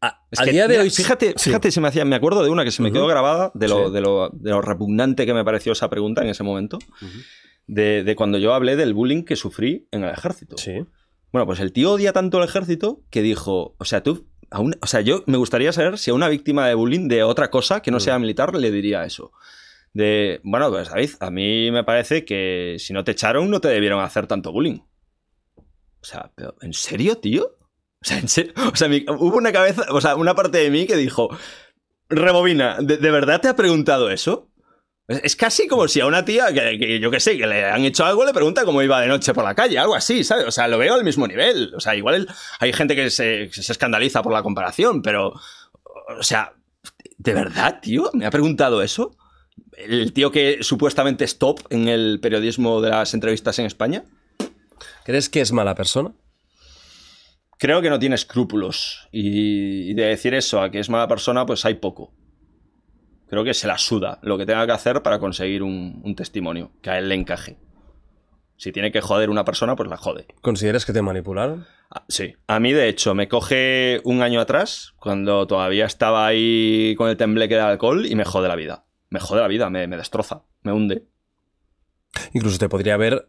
A, 0.00 0.24
Es 0.30 0.38
a 0.40 0.44
que, 0.44 0.52
día 0.52 0.62
de 0.64 0.68
mira, 0.74 0.82
hoy... 0.82 0.90
Fíjate, 0.90 1.34
Sí. 1.36 1.50
fíjate 1.50 1.70
se 1.72 1.80
me 1.80 1.88
hacía. 1.88 2.04
Me 2.04 2.14
acuerdo 2.16 2.44
de 2.44 2.50
una 2.50 2.64
que 2.64 2.70
se 2.70 2.82
me 2.82 2.92
quedó 2.92 3.06
grabada 3.06 3.50
de 3.54 3.66
lo, 3.68 3.90
de, 3.90 4.00
lo, 4.00 4.30
de 4.30 4.50
lo 4.50 4.60
repugnante 4.62 5.26
que 5.26 5.34
me 5.34 5.44
pareció 5.44 5.72
esa 5.72 5.90
pregunta 5.90 6.22
en 6.22 6.28
ese 6.28 6.42
momento. 6.44 6.78
de, 7.68 8.04
de 8.04 8.14
cuando 8.14 8.38
yo 8.38 8.54
hablé 8.54 8.76
del 8.76 8.94
bullying 8.94 9.24
que 9.24 9.34
sufrí 9.34 9.88
en 9.90 10.04
el 10.04 10.10
ejército. 10.12 10.56
Sí. 10.56 10.84
Bueno, 11.32 11.46
pues 11.46 11.58
el 11.58 11.72
tío 11.72 11.90
odia 11.92 12.12
tanto 12.12 12.38
el 12.38 12.44
ejército 12.44 13.00
que 13.10 13.22
dijo, 13.22 13.74
o 13.78 13.84
sea, 13.84 14.04
tú, 14.04 14.28
a 14.52 14.60
un- 14.60 14.76
o 14.80 14.86
sea, 14.86 15.00
yo 15.00 15.24
me 15.26 15.36
gustaría 15.36 15.72
saber 15.72 15.98
si 15.98 16.12
a 16.12 16.14
una 16.14 16.28
víctima 16.28 16.68
de 16.68 16.74
bullying 16.74 17.08
de 17.08 17.24
otra 17.24 17.50
cosa 17.50 17.82
que 17.82 17.90
no 17.90 17.98
sea 17.98 18.20
militar 18.20 18.54
le 18.54 18.70
diría 18.70 19.04
eso. 19.04 19.32
De, 19.96 20.42
bueno, 20.44 20.68
pues 20.70 20.90
David, 20.90 21.10
a 21.20 21.30
mí 21.30 21.70
me 21.70 21.82
parece 21.82 22.26
que 22.26 22.76
si 22.78 22.92
no 22.92 23.02
te 23.02 23.12
echaron 23.12 23.50
no 23.50 23.62
te 23.62 23.68
debieron 23.68 24.02
hacer 24.02 24.26
tanto 24.26 24.52
bullying. 24.52 24.80
O 25.56 26.04
sea, 26.04 26.30
pero 26.34 26.54
¿en 26.60 26.74
serio, 26.74 27.16
tío? 27.16 27.44
O 27.44 28.04
sea, 28.04 28.18
¿en 28.18 28.28
serio? 28.28 28.52
O 28.70 28.76
sea, 28.76 28.88
hubo 28.88 29.38
una 29.38 29.52
cabeza, 29.52 29.86
o 29.88 29.98
sea, 30.02 30.14
una 30.16 30.34
parte 30.34 30.58
de 30.58 30.68
mí 30.68 30.86
que 30.86 30.96
dijo, 30.96 31.30
Rebobina, 32.10 32.76
¿de, 32.78 33.10
verdad 33.10 33.40
te 33.40 33.48
ha 33.48 33.56
preguntado 33.56 34.10
eso? 34.10 34.50
Es, 35.08 35.34
casi 35.34 35.66
como 35.66 35.88
si 35.88 36.00
a 36.00 36.06
una 36.06 36.26
tía 36.26 36.52
que, 36.52 37.00
yo 37.00 37.10
que 37.10 37.18
sé, 37.18 37.38
que 37.38 37.46
le 37.46 37.64
han 37.64 37.86
hecho 37.86 38.04
algo, 38.04 38.26
le 38.26 38.34
pregunta 38.34 38.66
cómo 38.66 38.82
iba 38.82 39.00
de 39.00 39.06
noche 39.06 39.32
por 39.32 39.44
la 39.44 39.54
calle, 39.54 39.78
algo 39.78 39.94
así, 39.94 40.24
¿sabes? 40.24 40.44
O 40.44 40.50
sea, 40.50 40.68
lo 40.68 40.76
veo 40.76 40.92
al 40.92 41.04
mismo 41.04 41.26
nivel. 41.26 41.72
O 41.74 41.80
sea, 41.80 41.96
igual 41.96 42.28
hay 42.60 42.72
gente 42.74 42.94
que 42.94 43.08
se, 43.08 43.48
que 43.50 43.62
se 43.62 43.72
escandaliza 43.72 44.22
por 44.22 44.34
la 44.34 44.42
comparación, 44.42 45.00
pero, 45.00 45.32
o 46.18 46.22
sea, 46.22 46.52
¿de 47.16 47.32
verdad, 47.32 47.80
tío? 47.80 48.10
¿Me 48.12 48.26
ha 48.26 48.30
preguntado 48.30 48.82
eso? 48.82 49.16
¿El 49.76 50.12
tío 50.12 50.30
que 50.30 50.58
supuestamente 50.62 51.24
es 51.24 51.38
top 51.38 51.60
en 51.70 51.88
el 51.88 52.18
periodismo 52.20 52.80
de 52.80 52.90
las 52.90 53.14
entrevistas 53.14 53.58
en 53.58 53.66
España? 53.66 54.04
¿Crees 55.04 55.28
que 55.28 55.40
es 55.40 55.52
mala 55.52 55.74
persona? 55.74 56.12
Creo 57.58 57.82
que 57.82 57.90
no 57.90 57.98
tiene 57.98 58.14
escrúpulos. 58.14 59.08
Y, 59.12 59.90
y 59.90 59.94
de 59.94 60.06
decir 60.06 60.34
eso 60.34 60.60
a 60.60 60.70
que 60.70 60.78
es 60.78 60.88
mala 60.88 61.08
persona, 61.08 61.46
pues 61.46 61.64
hay 61.64 61.74
poco. 61.74 62.12
Creo 63.28 63.44
que 63.44 63.54
se 63.54 63.66
la 63.66 63.78
suda 63.78 64.18
lo 64.22 64.38
que 64.38 64.46
tenga 64.46 64.66
que 64.66 64.72
hacer 64.72 65.02
para 65.02 65.18
conseguir 65.18 65.62
un, 65.62 66.00
un 66.04 66.14
testimonio 66.14 66.72
que 66.80 66.90
a 66.90 66.98
él 66.98 67.08
le 67.08 67.14
encaje. 67.14 67.58
Si 68.56 68.72
tiene 68.72 68.90
que 68.90 69.00
joder 69.02 69.28
una 69.28 69.44
persona, 69.44 69.76
pues 69.76 69.90
la 69.90 69.96
jode. 69.96 70.26
¿Consideras 70.40 70.86
que 70.86 70.94
te 70.94 71.02
manipularon? 71.02 71.66
Ah, 71.90 72.04
sí. 72.08 72.34
A 72.46 72.58
mí, 72.58 72.72
de 72.72 72.88
hecho, 72.88 73.14
me 73.14 73.28
coge 73.28 74.00
un 74.04 74.22
año 74.22 74.40
atrás, 74.40 74.94
cuando 74.98 75.46
todavía 75.46 75.84
estaba 75.84 76.26
ahí 76.26 76.94
con 76.96 77.10
el 77.10 77.16
tembleque 77.16 77.54
de 77.54 77.60
alcohol, 77.60 78.06
y 78.06 78.14
me 78.14 78.24
jode 78.24 78.48
la 78.48 78.56
vida. 78.56 78.85
Me 79.16 79.20
jode 79.20 79.40
la 79.40 79.48
vida, 79.48 79.70
me, 79.70 79.86
me 79.86 79.96
destroza, 79.96 80.42
me 80.62 80.72
hunde. 80.72 81.04
Incluso 82.34 82.58
te 82.58 82.68
podría 82.68 82.92
haber 82.94 83.28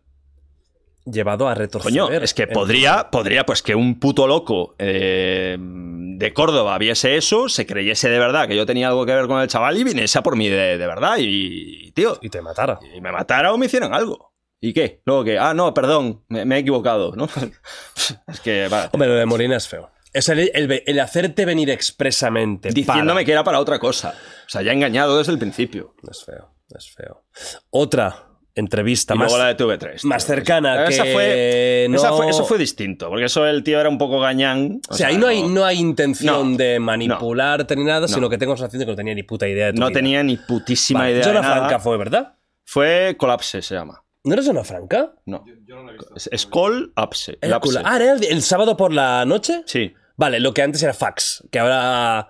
llevado 1.06 1.48
a 1.48 1.56
retorcer. 1.56 1.90
Coño, 1.92 2.10
es 2.12 2.34
que 2.34 2.46
podría, 2.48 3.10
podría, 3.10 3.46
pues 3.46 3.62
que 3.64 3.74
un 3.74 3.98
puto 4.02 4.28
loco 4.28 4.76
eh, 4.80 5.56
de 5.58 6.34
Córdoba 6.34 6.78
viese 6.78 7.16
eso, 7.16 7.48
se 7.48 7.66
creyese 7.66 8.10
de 8.10 8.20
verdad 8.20 8.50
que 8.50 8.56
yo 8.58 8.66
tenía 8.66 8.90
algo 8.90 9.06
que 9.06 9.14
ver 9.14 9.28
con 9.28 9.40
el 9.42 9.48
chaval 9.48 9.78
y 9.78 9.86
viniese 9.86 10.18
a 10.20 10.24
por 10.24 10.36
mí 10.36 10.50
de, 10.50 10.78
de 10.78 10.88
verdad. 10.88 11.16
Y, 11.20 11.92
tío, 11.94 12.18
Y 12.22 12.30
te 12.30 12.42
matara. 12.42 12.80
y 12.94 13.00
me 13.00 13.14
matara 13.14 13.54
o 13.54 13.58
me 13.58 13.68
hicieran 13.68 13.94
algo. 13.94 14.34
¿Y 14.60 14.74
qué? 14.74 15.02
Luego 15.06 15.24
que, 15.24 15.38
ah, 15.40 15.54
no, 15.54 15.74
perdón, 15.74 16.24
me, 16.28 16.44
me 16.44 16.56
he 16.58 16.60
equivocado, 16.60 17.14
¿no? 17.16 17.30
es 18.28 18.40
que, 18.42 18.68
vale, 18.68 18.90
Hombre, 18.92 19.08
lo 19.08 19.16
de 19.16 19.26
Molina 19.26 19.56
es 19.56 19.68
feo. 19.70 19.90
Es 20.14 20.30
el, 20.30 20.50
el- 20.54 20.84
el 20.86 21.00
hacerte 21.00 21.46
venir 21.46 21.70
expresamente. 21.70 22.70
diciéndome 22.72 23.12
para- 23.14 23.24
que 23.26 23.32
era 23.32 23.44
para 23.44 23.60
otra 23.60 23.78
cosa. 23.80 24.16
O 24.48 24.50
sea, 24.50 24.62
ya 24.62 24.72
engañado 24.72 25.18
desde 25.18 25.32
el 25.34 25.40
principio. 25.40 25.94
Es 26.10 26.24
feo, 26.24 26.52
es 26.76 26.90
feo. 26.96 27.24
Otra 27.70 28.24
entrevista 28.56 29.14
Y 29.14 29.18
más, 29.20 29.28
luego 29.32 29.44
la 29.44 29.54
de 29.54 29.58
TV3. 29.58 30.04
más 30.06 30.26
tío. 30.26 30.36
cercana 30.36 30.86
Esa 30.88 31.04
que 31.04 31.14
fue, 31.14 31.88
no- 31.90 31.96
esa 31.98 32.12
fue- 32.14 32.30
Eso 32.30 32.44
fue 32.46 32.58
distinto, 32.58 33.08
porque 33.10 33.26
eso 33.26 33.46
el 33.46 33.64
tío 33.64 33.80
era 33.80 33.88
un 33.90 34.00
poco 34.00 34.20
gañán. 34.20 34.82
O 34.90 34.94
sea, 34.96 35.10
ahí 35.10 35.18
no 35.18 35.28
hay, 35.28 35.44
no 35.44 35.64
hay 35.64 35.78
intención 35.78 36.54
No, 36.54 36.58
de 36.58 36.80
manipularte 36.80 37.76
ni 37.76 37.84
nada, 37.84 38.02
No. 38.02 38.08
sino 38.08 38.30
que 38.30 38.38
tengo 38.40 38.54
la 38.54 38.58
sensación 38.58 38.80
de 38.80 38.86
que 38.86 38.92
no 38.94 38.96
tenía 38.96 39.14
ni 39.14 39.22
puta 39.24 39.48
idea 39.48 39.68
de 39.68 39.74
tu 39.74 39.80
No 39.80 39.88
vida. 39.90 39.94
tenía 40.00 40.24
ni 40.24 40.38
putísima 40.38 41.02
Vale, 41.02 41.12
idea 41.12 41.24
Zona 41.24 41.36
de 41.36 41.42
nada. 41.42 41.56
Franca 41.58 41.80
fue, 41.80 41.98
¿verdad? 41.98 42.34
Fue 42.66 43.16
Colapse, 43.20 43.62
se 43.62 43.76
llama. 43.76 44.04
¿No 44.24 44.34
eres 44.34 44.46
Zona 44.46 44.64
Franca? 44.64 45.14
No. 45.26 45.46
Yo, 45.46 45.54
yo 45.66 45.76
no 45.76 45.84
lo 45.84 45.90
he 45.92 45.94
visto. 45.94 46.16
Es, 46.16 46.28
es 46.34 46.46
Colapse. 46.48 47.38
Era. 47.40 47.60
Ah, 47.86 47.96
¿era 47.98 48.14
el, 48.14 48.24
el 48.24 48.42
sábado 48.42 48.76
por 48.76 48.92
la 48.92 49.24
noche? 49.26 49.62
Sí, 49.66 49.94
Vale, 50.20 50.40
lo 50.40 50.52
que 50.52 50.64
antes 50.64 50.82
era 50.82 50.96
fax, 50.96 51.44
que 51.52 51.60
ahora... 51.60 52.28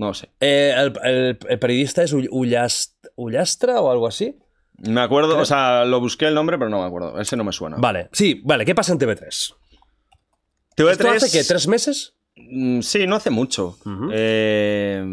no 0.00 0.06
lo 0.08 0.14
sé. 0.14 0.30
eh, 0.40 0.74
el, 0.76 0.92
el- 1.04 1.38
el 1.48 1.58
periodista 1.58 2.02
es 2.02 2.12
Ull- 2.14 2.28
Ullast- 2.30 2.94
Ullastra 3.16 3.80
o 3.80 3.90
algo 3.90 4.06
así. 4.06 4.36
Me 4.78 5.02
acuerdo, 5.02 5.38
o 5.38 5.44
sea, 5.44 5.84
lo 5.84 6.00
busqué 6.00 6.26
el 6.26 6.34
nombre, 6.34 6.56
pero 6.56 6.70
no 6.70 6.80
me 6.80 6.86
acuerdo. 6.86 7.20
Ese 7.20 7.36
no 7.36 7.44
me 7.44 7.52
suena. 7.52 7.76
Vale, 7.78 8.08
sí, 8.12 8.40
vale, 8.44 8.64
¿qué 8.64 8.74
pasa 8.74 8.92
en 8.92 8.98
TV3? 8.98 9.54
TV3. 10.74 10.90
¿Esto 10.92 11.10
hace 11.10 11.38
qué? 11.38 11.44
¿Tres 11.44 11.68
meses? 11.68 12.14
Mm, 12.36 12.80
Sí, 12.80 13.06
no 13.06 13.16
hace 13.16 13.28
mucho. 13.28 13.76
Eh, 14.10 15.04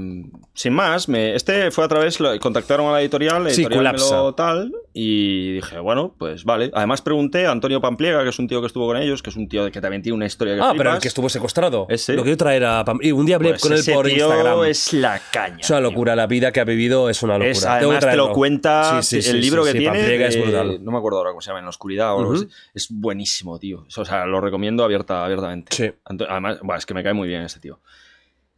sin 0.58 0.74
más, 0.74 1.08
me- 1.08 1.36
este 1.36 1.70
fue 1.70 1.86
a 1.86 1.88
través, 1.88 2.20
lo- 2.20 2.38
contactaron 2.40 2.88
a 2.88 2.94
la 2.94 3.02
editorial, 3.02 3.44
la 3.44 3.52
Sí, 3.52 3.62
editorial 3.62 3.96
lo 4.00 4.34
tal, 4.34 4.74
y 4.92 5.54
dije, 5.54 5.78
bueno, 5.78 6.16
pues 6.18 6.46
vale. 6.46 6.72
Además 6.74 7.04
pregunté 7.04 7.46
a 7.46 7.52
Antonio 7.52 7.80
Pampliega, 7.80 8.24
que 8.24 8.30
es 8.30 8.40
un 8.40 8.48
tío 8.48 8.60
que 8.60 8.66
estuvo 8.66 8.88
con 8.88 8.98
ellos, 8.98 9.22
que 9.22 9.30
es 9.30 9.36
un 9.36 9.48
tío 9.48 9.70
que 9.72 9.80
también 9.82 10.02
tiene 10.02 10.16
una 10.16 10.26
historia 10.26 10.56
que 10.56 10.62
Ah, 10.62 10.74
pero 10.76 10.96
el 10.96 11.00
que 11.00 11.08
estuvo 11.10 11.30
secuestrado. 11.30 11.86
Ese. 11.90 12.14
Lo 12.16 12.24
quiero 12.24 12.38
traer 12.38 12.66
a 12.66 12.84
Pam- 12.84 12.98
Y 13.04 13.12
un 13.12 13.28
día 13.28 13.36
hablé 13.36 13.50
Pues 13.52 13.62
con 13.62 13.74
él 13.74 13.84
por 13.94 14.08
tío 14.08 14.16
Instagram. 14.30 14.64
es 14.66 14.94
la 14.94 15.22
caña. 15.32 15.58
Es 15.60 15.70
una 15.70 15.80
tío. 15.80 15.90
locura, 15.92 16.16
la 16.16 16.26
vida 16.26 16.52
que 16.52 16.60
ha 16.60 16.64
vivido 16.64 17.08
es 17.12 17.22
una 17.22 17.34
locura. 17.38 17.52
Es, 17.52 17.64
además 17.64 18.04
te 18.04 18.16
lo 18.18 18.32
cuenta 18.32 19.00
Sí, 19.04 19.22
sí, 19.22 19.30
el 19.30 19.36
sí, 19.36 19.42
libro 19.42 19.64
sí, 19.64 19.68
que 19.68 19.72
sí, 19.74 19.78
tiene. 19.84 19.98
Pampliega 20.00 20.28
es 20.28 20.34
de- 20.36 20.42
brutal. 20.42 20.84
No 20.84 20.92
me 20.92 20.98
acuerdo 20.98 21.20
ahora 21.20 21.30
cómo 21.30 21.42
se 21.42 21.50
llama, 21.52 21.60
en 21.60 21.66
la 21.66 21.70
oscuridad 21.70 22.16
o 22.16 22.20
algo 22.20 22.32
Ujú. 22.32 22.42
así. 22.42 22.48
Es 22.74 22.88
buenísimo, 22.90 23.60
tío. 23.60 23.86
O 23.96 24.06
sea, 24.06 24.26
lo 24.26 24.42
recomiendo 24.42 24.84
abierta, 24.84 25.24
abiertamente. 25.24 25.76
Sí. 25.76 25.92
Anto- 26.06 26.26
Además, 26.28 26.58
buah, 26.64 26.78
es 26.78 26.88
que 26.88 26.96
me 26.96 27.04
cae 27.04 27.14
muy 27.14 27.28
bien 27.28 27.44
ese 27.44 27.60
tío. 27.60 27.80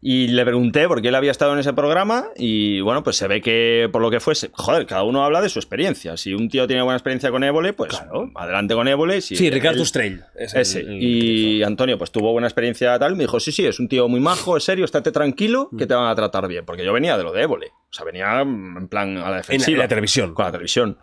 Y 0.02 0.28
le 0.30 0.46
pregunté 0.46 0.88
por 0.88 1.02
qué 1.02 1.10
él 1.10 1.16
había 1.16 1.32
estado 1.32 1.52
en 1.52 1.60
ese 1.60 1.74
programa 1.74 2.28
y 2.38 2.80
bueno, 2.80 3.04
pues 3.04 3.18
se 3.18 3.28
ve 3.28 3.42
que 3.42 3.90
por 3.92 4.02
lo 4.02 4.10
que 4.10 4.22
fuese, 4.22 4.50
joder, 4.54 4.86
cada 4.86 5.04
uno 5.04 5.26
habla 5.26 5.42
de 5.42 5.50
su 5.50 5.60
experiencia. 5.60 6.16
Si 6.16 6.34
un 6.34 6.48
tío 6.48 6.68
tiene 6.68 6.82
buena 6.84 6.96
experiencia 6.96 7.32
con 7.32 7.44
Évole, 7.44 7.74
pues 7.74 7.90
Claro. 7.92 8.32
adelante 8.36 8.76
con 8.76 8.88
Évole. 8.88 9.20
Si 9.20 9.36
Sí, 9.36 9.50
Ricardo 9.50 9.80
él- 9.80 9.84
Estrell. 9.84 10.24
es 10.38 10.54
el- 10.54 10.62
ese. 10.62 10.80
el- 10.80 11.04
Y 11.04 11.64
Antonio, 11.64 11.98
pues 11.98 12.12
tuvo 12.12 12.32
buena 12.32 12.48
experiencia 12.48 12.98
tal. 12.98 13.18
Me 13.18 13.26
dijo, 13.26 13.42
sí, 13.42 13.52
sí, 13.52 13.66
es 13.66 13.78
un 13.82 13.90
tío 13.90 14.08
muy 14.08 14.22
majo, 14.22 14.56
es 14.56 14.64
serio, 14.64 14.86
estate 14.86 15.12
tranquilo, 15.12 15.70
que 15.78 15.86
te 15.86 15.94
van 15.94 16.08
a 16.08 16.16
tratar 16.16 16.48
bien. 16.48 16.64
Porque 16.66 16.86
yo 16.86 16.94
venía 16.94 17.18
de 17.18 17.24
lo 17.26 17.34
de 17.34 17.42
Évole. 17.42 17.68
O 17.68 17.92
sea, 17.94 18.06
venía 18.06 18.42
mm, 18.46 18.78
en 18.78 18.88
plan 18.88 19.18
a 19.18 19.20
la 19.20 19.26
en, 19.26 19.32
la, 19.32 19.38
defensiva. 19.38 19.76
en 19.76 19.80
la 19.80 19.88
televisión. 19.90 20.34
Con 20.34 20.46
la 20.46 20.52
televisión. 20.52 20.98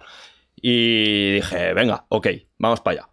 Y 0.55 1.35
dije, 1.35 1.75
venga, 1.75 2.07
ok, 2.09 2.29
vamos 2.57 2.81
para 2.81 3.01
allá. 3.03 3.09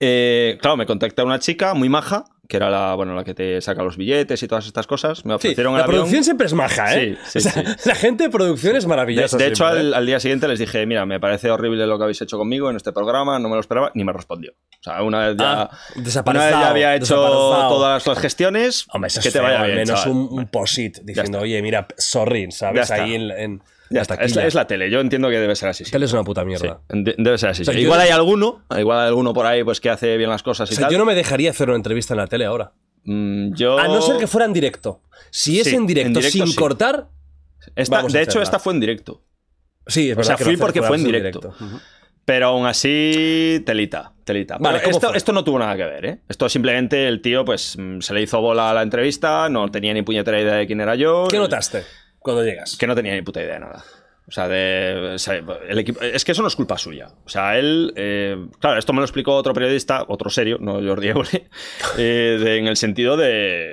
Eh, 0.00 0.58
claro, 0.60 0.76
me 0.76 0.86
contacta 0.86 1.22
una 1.24 1.38
chica 1.38 1.74
muy 1.74 1.88
maja, 1.88 2.24
que 2.50 2.56
era 2.56 2.68
la, 2.68 2.94
bueno, 2.96 3.14
la 3.14 3.22
que 3.24 3.32
te 3.32 3.60
saca 3.60 3.82
los 3.82 3.96
billetes 3.96 4.42
y 4.42 4.48
todas 4.48 4.66
estas 4.66 4.86
cosas. 4.86 5.24
Me 5.24 5.30
Sí, 5.34 5.36
ofrecieron 5.36 5.72
la 5.74 5.78
el 5.78 5.84
avión. 5.84 5.96
producción 6.00 6.24
siempre 6.24 6.46
es 6.48 6.52
maja, 6.52 6.94
¿eh? 6.96 7.16
Sí, 7.24 7.40
sí, 7.40 7.48
O 7.48 7.50
sea, 7.52 7.64
sí. 7.64 7.72
La 7.88 7.94
gente 7.94 8.24
de 8.24 8.30
producción 8.30 8.76
es 8.76 8.86
maravillosa. 8.86 9.36
de 9.38 9.46
hecho, 9.46 9.64
al, 9.66 9.92
¿eh? 9.92 9.96
al 9.96 10.04
día 10.04 10.18
siguiente 10.20 10.48
les 10.48 10.58
dije, 10.58 10.84
mira, 10.84 11.06
me 11.06 11.20
parece 11.20 11.50
horrible 11.50 11.86
lo 11.86 11.96
que 11.96 12.02
habéis 12.04 12.20
hecho 12.20 12.36
conmigo 12.36 12.68
en 12.68 12.76
este 12.76 12.92
programa, 12.92 13.38
no 13.38 13.48
me 13.48 13.54
lo 13.54 13.60
esperaba, 13.60 13.92
ni 13.94 14.02
me 14.04 14.12
respondió. 14.12 14.52
O 14.52 14.82
sea, 14.82 15.02
una 15.02 15.28
vez 15.28 15.36
ya, 15.38 15.62
Ah, 15.62 15.70
una 15.94 16.04
desaparecido, 16.04 16.50
vez 16.50 16.60
ya 16.60 16.70
había 16.70 16.94
hecho 16.96 17.14
todas 17.16 18.06
las 18.06 18.18
gestiones, 18.18 18.86
Hombre, 18.92 19.08
eso 19.08 19.20
que 19.20 19.28
te 19.28 19.32
feo, 19.38 19.42
vaya 19.44 19.60
al 19.60 19.66
bien, 19.66 19.76
menos 19.78 20.02
chaval. 20.02 20.16
un, 20.16 20.28
un 20.40 20.46
posit 20.48 20.98
diciendo, 21.04 21.38
oye, 21.40 21.62
mira, 21.62 21.86
sorry, 21.96 22.50
¿sabes? 22.50 22.90
Ahí 22.90 23.14
en, 23.14 23.30
en- 23.30 23.62
Ya 23.92 24.02
está, 24.02 24.14
es, 24.14 24.36
la- 24.36 24.46
es 24.46 24.54
la 24.54 24.66
tele. 24.66 24.88
Yo 24.90 25.00
entiendo 25.00 25.28
que 25.28 25.38
debe 25.38 25.56
ser 25.56 25.68
así. 25.70 25.84
sí. 25.84 25.90
Tele 25.90 26.04
es 26.06 26.12
una 26.12 26.22
puta 26.22 26.42
Sí, 26.42 26.46
mierda. 26.46 26.80
de- 26.88 27.14
debe 27.18 27.36
ser 27.38 27.50
así. 27.50 27.62
O 27.62 27.64
sea, 27.64 27.74
sí. 27.74 27.80
yo- 27.80 27.84
Igual 27.86 28.00
hay 28.00 28.10
alguno, 28.10 28.64
igual 28.78 29.00
hay 29.00 29.08
alguno 29.08 29.32
por 29.34 29.46
ahí 29.46 29.64
pues 29.64 29.80
que 29.80 29.90
hace 29.90 30.16
bien 30.16 30.30
las 30.30 30.42
cosas 30.44 30.70
O 30.70 30.74
sea, 30.74 30.84
tal. 30.84 30.92
yo 30.92 30.98
no 30.98 31.04
me 31.04 31.14
dejaría 31.14 31.50
hacer 31.50 31.68
una 31.68 31.76
entrevista 31.76 32.14
en 32.14 32.18
la 32.18 32.26
tele 32.28 32.44
ahora. 32.44 32.72
Mm, 33.04 33.54
yo- 33.54 33.78
A 33.78 33.88
no 33.88 34.00
ser 34.00 34.16
que 34.18 34.26
fuera 34.26 34.44
en 34.46 34.52
directo. 34.52 35.02
Si 35.30 35.58
es 35.60 35.66
Sí, 35.68 35.74
en 35.76 35.86
directo, 35.86 36.06
en 36.08 36.12
directo 36.14 36.32
sin 36.38 36.46
sí. 36.46 36.54
cortar, 36.56 37.08
Esta- 37.74 37.96
vamos 37.96 38.14
a 38.14 38.18
de 38.18 38.24
hecho, 38.24 38.40
esta 38.40 38.58
fue 38.58 38.72
en 38.74 38.80
directo. 38.80 39.22
sí, 39.86 40.10
es 40.10 40.14
O 40.14 40.16
verdad. 40.18 40.26
sea, 40.28 40.36
que 40.36 40.44
fui 40.44 40.56
porque 40.56 40.82
fue 40.82 40.96
en 40.96 41.04
directo. 41.04 41.52
Pero 42.24 42.46
aún 42.48 42.66
así, 42.66 43.60
telita, 43.66 44.12
telita. 44.24 44.56
Vale, 44.58 44.78
Pero 44.78 44.92
¿cómo 44.92 44.96
esto, 45.04 45.14
esto 45.16 45.32
no 45.32 45.42
tuvo 45.42 45.58
nada 45.58 45.74
que 45.76 45.84
ver, 45.84 46.04
¿eh? 46.06 46.20
Esto 46.28 46.48
simplemente 46.48 47.08
el 47.08 47.20
tío, 47.22 47.44
pues, 47.44 47.76
mm, 47.76 48.00
se 48.00 48.14
le 48.14 48.22
hizo 48.22 48.40
bola 48.40 48.70
a 48.70 48.74
la 48.74 48.82
entrevista, 48.82 49.48
no 49.48 49.68
tenía 49.70 49.92
ni 49.94 50.02
puñetera 50.02 50.40
idea 50.40 50.54
de 50.54 50.66
quién 50.66 50.80
era 50.80 50.94
yo. 50.94 51.26
¿Qué 51.28 51.38
notaste 51.38 51.82
cuando 52.20 52.44
llegas? 52.44 52.76
Que 52.76 52.86
no 52.86 52.94
tenía 52.94 53.14
ni 53.14 53.22
puta 53.22 53.42
idea 53.42 53.54
de 53.54 53.60
nada. 53.60 53.84
O 54.28 54.32
sea, 54.32 54.46
de, 54.46 55.14
o 55.14 55.18
sea, 55.18 55.42
el 55.68 55.78
equipo, 55.80 56.00
es 56.02 56.24
que 56.24 56.30
eso 56.30 56.42
no 56.42 56.46
es 56.46 56.54
culpa 56.54 56.78
suya. 56.78 57.08
O 57.24 57.28
sea, 57.28 57.58
él. 57.58 57.92
eh, 57.96 58.36
claro, 58.60 58.78
esto 58.78 58.92
me 58.92 58.98
lo 59.00 59.04
explicó 59.04 59.34
otro 59.34 59.52
periodista, 59.52 60.04
otro 60.06 60.30
serio, 60.30 60.56
no 60.60 60.74
Jordi 60.74 61.08
Évole, 61.08 61.48
eh, 61.98 62.38
de- 62.40 62.58
en 62.58 62.68
el 62.68 62.76
sentido 62.76 63.16
de. 63.16 63.72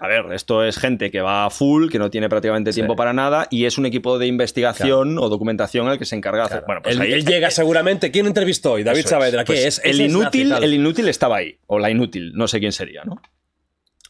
A 0.00 0.08
ver, 0.08 0.24
esto 0.32 0.64
es 0.64 0.76
gente 0.78 1.12
que 1.12 1.20
va 1.20 1.44
a 1.44 1.50
full, 1.50 1.88
que 1.88 2.00
no 2.00 2.10
tiene 2.10 2.28
prácticamente 2.28 2.72
tiempo 2.72 2.96
para 2.96 3.12
nada, 3.12 3.46
y 3.48 3.64
es 3.66 3.78
un 3.78 3.86
equipo 3.86 4.18
de 4.18 4.26
investigación 4.26 5.18
o 5.20 5.28
documentación 5.28 5.86
el 5.88 5.98
que 6.00 6.04
se 6.04 6.16
encarga 6.16 6.40
de 6.40 6.44
hacer. 6.46 6.64
Bueno, 6.66 6.82
pues 6.82 6.96
él, 6.96 7.02
ahí- 7.02 7.12
él 7.12 7.24
llega 7.24 7.52
seguramente. 7.52 8.10
¿Quién 8.10 8.26
entrevistó 8.26 8.72
hoy? 8.72 8.82
David 8.82 9.00
es. 9.04 9.08
Saavedra. 9.08 9.44
¿Qué 9.44 9.52
Pues 9.52 9.64
es? 9.64 9.80
El 9.84 9.92
Ese 9.92 10.04
es 10.06 10.10
inútil, 10.10 10.48
nazi, 10.48 10.60
tal. 10.62 10.64
el 10.64 10.74
inútil 10.74 11.08
estaba 11.08 11.36
ahí. 11.36 11.58
O 11.68 11.78
la 11.78 11.90
inútil, 11.90 12.32
no 12.34 12.48
sé 12.48 12.58
quién 12.58 12.72
sería, 12.72 13.04
¿no? 13.04 13.22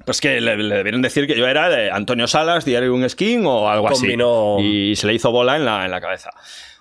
Pues 0.05 0.21
que 0.21 0.41
le, 0.41 0.57
le 0.57 0.75
debieron 0.77 1.03
decir 1.03 1.27
que 1.27 1.37
yo 1.37 1.47
era 1.47 1.69
de 1.69 1.91
Antonio 1.91 2.27
Salas, 2.27 2.65
diario 2.65 2.95
un 2.95 3.09
skin 3.09 3.45
o 3.47 3.69
algo 3.69 3.89
Combinó- 3.89 4.57
así. 4.59 4.67
Y 4.93 4.97
se 4.97 5.07
le 5.07 5.15
hizo 5.15 5.31
bola 5.31 5.57
en 5.57 5.65
la, 5.65 5.85
en 5.85 5.91
la 5.91 6.01
cabeza. 6.01 6.31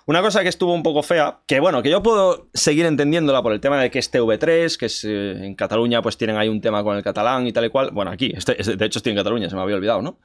Una 0.06 0.20
cosa 0.20 0.42
que 0.42 0.48
estuvo 0.48 0.72
un 0.74 0.82
poco 0.82 1.02
fea, 1.04 1.38
que 1.46 1.60
bueno, 1.60 1.80
que 1.82 1.88
yo 1.90 2.02
puedo 2.02 2.48
seguir 2.52 2.86
entendiéndola 2.86 3.40
por 3.42 3.52
el 3.52 3.60
tema 3.60 3.80
de 3.80 3.88
que 3.90 4.00
es 4.00 4.12
TV3, 4.12 4.76
que 4.76 4.86
es, 4.86 5.04
eh, 5.04 5.44
en 5.46 5.54
Cataluña 5.54 6.02
pues 6.02 6.16
tienen 6.16 6.36
ahí 6.36 6.48
un 6.48 6.60
tema 6.60 6.82
con 6.82 6.96
el 6.96 7.04
catalán 7.04 7.46
y 7.46 7.52
tal 7.52 7.66
y 7.66 7.68
cual. 7.68 7.90
Bueno, 7.92 8.10
aquí, 8.10 8.32
este- 8.36 8.60
este- 8.60 8.74
de 8.76 8.84
hecho 8.86 8.98
estoy 8.98 9.10
en 9.12 9.18
Cataluña, 9.18 9.48
se 9.48 9.54
me 9.54 9.62
había 9.62 9.76
olvidado, 9.76 10.02
¿no? 10.02 10.18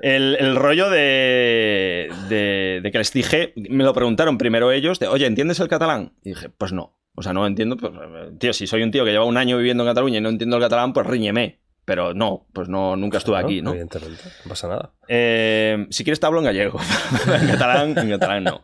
El, 0.00 0.36
el 0.40 0.56
rollo 0.56 0.90
de, 0.90 2.08
de, 2.28 2.80
de 2.82 2.90
que 2.90 2.98
les 2.98 3.12
dije, 3.12 3.52
me 3.56 3.84
lo 3.84 3.92
preguntaron 3.94 4.36
primero 4.38 4.72
ellos, 4.72 4.98
de, 4.98 5.06
oye, 5.08 5.26
¿entiendes 5.26 5.60
el 5.60 5.68
catalán? 5.68 6.12
Y 6.24 6.30
dije, 6.30 6.48
pues 6.48 6.72
no. 6.72 6.96
O 7.14 7.22
sea, 7.22 7.32
no 7.32 7.46
entiendo, 7.46 7.76
pues, 7.76 7.92
eh, 7.94 8.30
tío, 8.38 8.52
si 8.52 8.66
soy 8.66 8.82
un 8.82 8.90
tío 8.90 9.04
que 9.04 9.10
lleva 9.12 9.24
un 9.24 9.36
año 9.36 9.58
viviendo 9.58 9.82
en 9.84 9.90
Cataluña 9.90 10.18
y 10.18 10.20
no 10.20 10.28
entiendo 10.28 10.56
el 10.56 10.62
catalán, 10.62 10.92
pues 10.92 11.06
riñeme. 11.06 11.58
Pero 11.88 12.12
no, 12.12 12.46
pues 12.52 12.68
no, 12.68 12.94
nunca 12.96 13.16
estuve 13.16 13.36
Claro, 13.36 13.46
aquí, 13.48 13.62
¿no? 13.62 13.70
Evidentemente. 13.70 14.22
No 14.44 14.48
pasa 14.50 14.68
nada. 14.68 14.90
Eh, 15.08 15.86
si 15.88 16.04
quieres 16.04 16.20
te 16.20 16.26
hablo 16.26 16.38
en 16.40 16.44
gallego. 16.44 16.78
en 17.40 17.48
catalán, 17.48 17.98
en 17.98 18.10
catalán 18.10 18.44
no. 18.44 18.60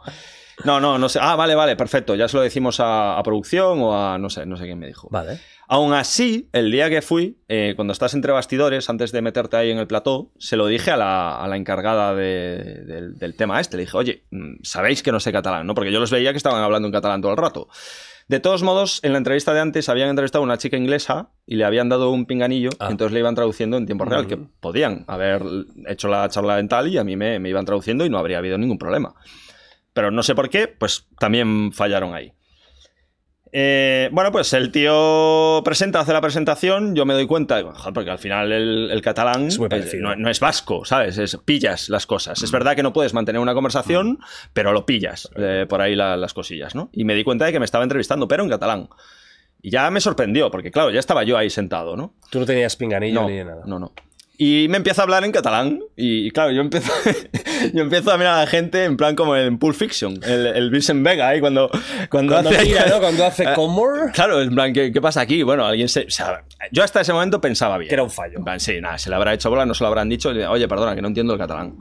No, 0.64 0.78
no, 0.78 0.98
no 0.98 1.08
sé. 1.08 1.18
Ah, 1.22 1.34
vale, 1.34 1.54
vale, 1.54 1.74
perfecto. 1.74 2.14
Ya 2.14 2.28
se 2.28 2.36
lo 2.36 2.42
decimos 2.42 2.80
a, 2.80 3.18
a 3.18 3.22
producción 3.22 3.80
o 3.80 3.98
a 3.98 4.18
no 4.18 4.28
sé, 4.28 4.44
no 4.44 4.56
sé 4.58 4.64
quién 4.66 4.78
me 4.78 4.86
dijo. 4.86 5.08
Vale. 5.10 5.40
Aún 5.68 5.94
así, 5.94 6.50
el 6.52 6.70
día 6.70 6.90
que 6.90 7.00
fui, 7.00 7.38
eh, 7.48 7.72
cuando 7.76 7.92
estás 7.92 8.12
entre 8.12 8.30
bastidores, 8.32 8.90
antes 8.90 9.10
de 9.10 9.22
meterte 9.22 9.56
ahí 9.56 9.70
en 9.70 9.78
el 9.78 9.86
plató, 9.86 10.30
se 10.38 10.56
lo 10.58 10.66
dije 10.66 10.90
a 10.90 10.96
la, 10.98 11.36
a 11.38 11.48
la 11.48 11.56
encargada 11.56 12.14
de- 12.14 12.84
del, 12.84 13.18
del 13.18 13.34
tema 13.34 13.58
este. 13.60 13.78
Le 13.78 13.84
dije, 13.84 13.96
oye, 13.96 14.24
mm, 14.30 14.56
sabéis 14.62 15.02
que 15.02 15.10
no 15.10 15.18
sé 15.18 15.32
catalán, 15.32 15.66
¿no? 15.66 15.74
Porque 15.74 15.90
yo 15.90 15.98
los 15.98 16.10
veía 16.10 16.30
que 16.32 16.36
estaban 16.36 16.62
hablando 16.62 16.86
en 16.86 16.92
catalán 16.92 17.22
todo 17.22 17.32
el 17.32 17.38
rato. 17.38 17.68
De 18.26 18.40
todos 18.40 18.62
modos, 18.62 19.00
en 19.02 19.12
la 19.12 19.18
entrevista 19.18 19.52
de 19.52 19.60
antes 19.60 19.88
habían 19.90 20.08
entrevistado 20.08 20.42
a 20.42 20.46
una 20.46 20.56
chica 20.56 20.76
inglesa 20.78 21.28
y 21.46 21.56
le 21.56 21.64
habían 21.64 21.88
dado 21.90 22.10
un 22.10 22.24
pinganillo, 22.24 22.70
Ah. 22.78 22.86
y 22.88 22.92
entonces 22.92 23.12
le 23.12 23.20
iban 23.20 23.34
traduciendo 23.34 23.76
en 23.76 23.84
tiempo 23.86 24.04
real, 24.06 24.26
que 24.26 24.36
podían 24.36 25.04
haber 25.08 25.42
hecho 25.86 26.08
la 26.08 26.26
charla 26.30 26.56
dental 26.56 26.88
y 26.88 26.96
a 26.96 27.04
mí 27.04 27.16
me, 27.16 27.38
me 27.38 27.50
iban 27.50 27.64
traduciendo 27.66 28.06
y 28.06 28.10
no 28.10 28.18
habría 28.18 28.38
habido 28.38 28.56
ningún 28.56 28.78
problema. 28.78 29.14
Pero 29.92 30.10
no 30.10 30.22
sé 30.22 30.34
por 30.34 30.48
qué, 30.48 30.68
pues 30.68 31.06
también 31.18 31.70
fallaron 31.72 32.14
ahí. 32.14 32.32
Eh, 33.56 34.08
bueno, 34.10 34.32
pues 34.32 34.52
el 34.52 34.72
tío 34.72 35.62
presenta, 35.64 36.00
hace 36.00 36.12
la 36.12 36.20
presentación, 36.20 36.96
yo 36.96 37.04
me 37.06 37.14
doy 37.14 37.28
cuenta, 37.28 37.62
porque 37.94 38.10
al 38.10 38.18
final 38.18 38.50
el, 38.50 38.90
el 38.90 39.00
catalán 39.00 39.46
Es 39.46 39.60
eh, 39.60 39.98
no, 40.00 40.16
no 40.16 40.28
es 40.28 40.40
vasco, 40.40 40.84
¿sabes? 40.84 41.18
Es, 41.18 41.36
pillas 41.44 41.88
las 41.88 42.04
cosas. 42.04 42.42
Es 42.42 42.50
verdad 42.50 42.74
que 42.74 42.82
no 42.82 42.92
puedes 42.92 43.14
mantener 43.14 43.40
una 43.40 43.54
conversación, 43.54 44.18
pero 44.52 44.72
lo 44.72 44.84
pillas 44.86 45.30
eh, 45.36 45.66
por 45.68 45.80
ahí 45.80 45.94
la- 45.94 46.16
las 46.16 46.34
cosillas, 46.34 46.74
¿no? 46.74 46.90
Y 46.92 47.04
me 47.04 47.14
di 47.14 47.22
cuenta 47.22 47.44
de 47.44 47.52
que 47.52 47.60
me 47.60 47.64
estaba 47.64 47.84
entrevistando, 47.84 48.26
pero 48.26 48.42
en 48.42 48.48
catalán. 48.50 48.88
Y 49.62 49.70
ya 49.70 49.88
me 49.92 50.00
sorprendió, 50.00 50.50
porque 50.50 50.72
claro, 50.72 50.90
ya 50.90 50.98
estaba 50.98 51.22
yo 51.22 51.38
ahí 51.38 51.48
sentado, 51.48 51.96
¿no? 51.96 52.12
Tú 52.30 52.40
no 52.40 52.46
tenías 52.46 52.74
pinganillo 52.74 53.22
No, 53.22 53.28
ni 53.28 53.36
nada. 53.44 53.62
no, 53.66 53.78
no. 53.78 53.92
Y 54.36 54.66
me 54.68 54.78
empieza 54.78 55.02
a 55.02 55.04
hablar 55.04 55.22
en 55.24 55.30
catalán. 55.30 55.80
Y, 55.96 56.26
y 56.26 56.30
claro, 56.32 56.50
yo 56.50 56.60
empiezo, 56.60 56.92
yo 57.72 57.82
empiezo 57.82 58.10
a 58.10 58.18
mirar 58.18 58.34
a 58.34 58.40
la 58.40 58.46
gente 58.48 58.84
en 58.84 58.96
plan 58.96 59.14
como 59.14 59.36
en 59.36 59.58
Pulp 59.58 59.76
Fiction, 59.76 60.18
el, 60.24 60.46
el 60.46 60.70
Vincent 60.70 61.04
Vega 61.04 61.28
ahí 61.28 61.40
cuando, 61.40 61.70
cuando, 62.10 62.32
Cuando 62.32 62.50
hace. 62.50 62.64
tira, 62.64 62.86
¿no? 62.90 62.98
Cuando 62.98 63.24
hace 63.24 63.44
Eh, 63.44 63.48
Comor. 63.54 64.10
Claro, 64.12 64.42
en 64.42 64.52
plan, 64.54 64.72
¿qué, 64.72 64.90
qué 64.92 65.00
pasa 65.00 65.20
aquí? 65.20 65.42
Bueno, 65.44 65.64
alguien 65.64 65.88
se. 65.88 66.06
o 66.06 66.10
sea, 66.10 66.42
yo 66.72 66.82
hasta 66.82 67.00
ese 67.00 67.12
momento 67.12 67.40
pensaba 67.40 67.78
bien. 67.78 67.88
Que 67.88 67.94
era 67.94 68.02
un 68.02 68.10
fallo. 68.10 68.38
En 68.38 68.44
plan, 68.44 68.58
sí, 68.58 68.80
nada, 68.80 68.98
se 68.98 69.08
le 69.08 69.14
habrá 69.16 69.32
hecho 69.34 69.50
bola, 69.50 69.64
no 69.66 69.74
se 69.74 69.84
lo 69.84 69.88
habrán 69.88 70.08
dicho. 70.08 70.30
Oye, 70.30 70.66
perdona, 70.66 70.96
que 70.96 71.02
no 71.02 71.08
entiendo 71.08 71.32
el 71.34 71.38
catalán. 71.38 71.76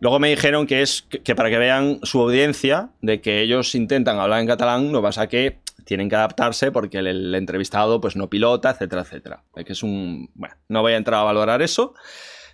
Luego 0.00 0.18
me 0.20 0.30
dijeron 0.30 0.66
que 0.66 0.80
es 0.80 1.02
que, 1.10 1.18
que 1.20 1.34
para 1.34 1.50
que 1.50 1.58
vean 1.58 1.98
su 2.04 2.20
audiencia, 2.20 2.90
de 3.02 3.20
que 3.20 3.42
ellos 3.42 3.74
intentan 3.74 4.18
hablar 4.20 4.40
en 4.40 4.46
catalán, 4.46 4.90
no 4.92 5.02
pasa 5.02 5.26
que 5.26 5.58
tienen 5.88 6.10
que 6.10 6.16
adaptarse 6.16 6.70
porque 6.70 6.98
el, 6.98 7.06
el 7.06 7.34
entrevistado 7.34 7.98
pues 7.98 8.14
no 8.14 8.28
pilota, 8.28 8.68
etcétera, 8.70 9.00
etcétera. 9.02 9.42
Eh, 9.56 9.64
Que 9.64 9.72
es 9.72 9.82
un. 9.82 10.30
Bueno, 10.34 10.54
no 10.68 10.82
voy 10.82 10.92
a 10.92 10.96
entrar 10.98 11.20
a 11.20 11.24
valorar 11.24 11.62
eso, 11.62 11.94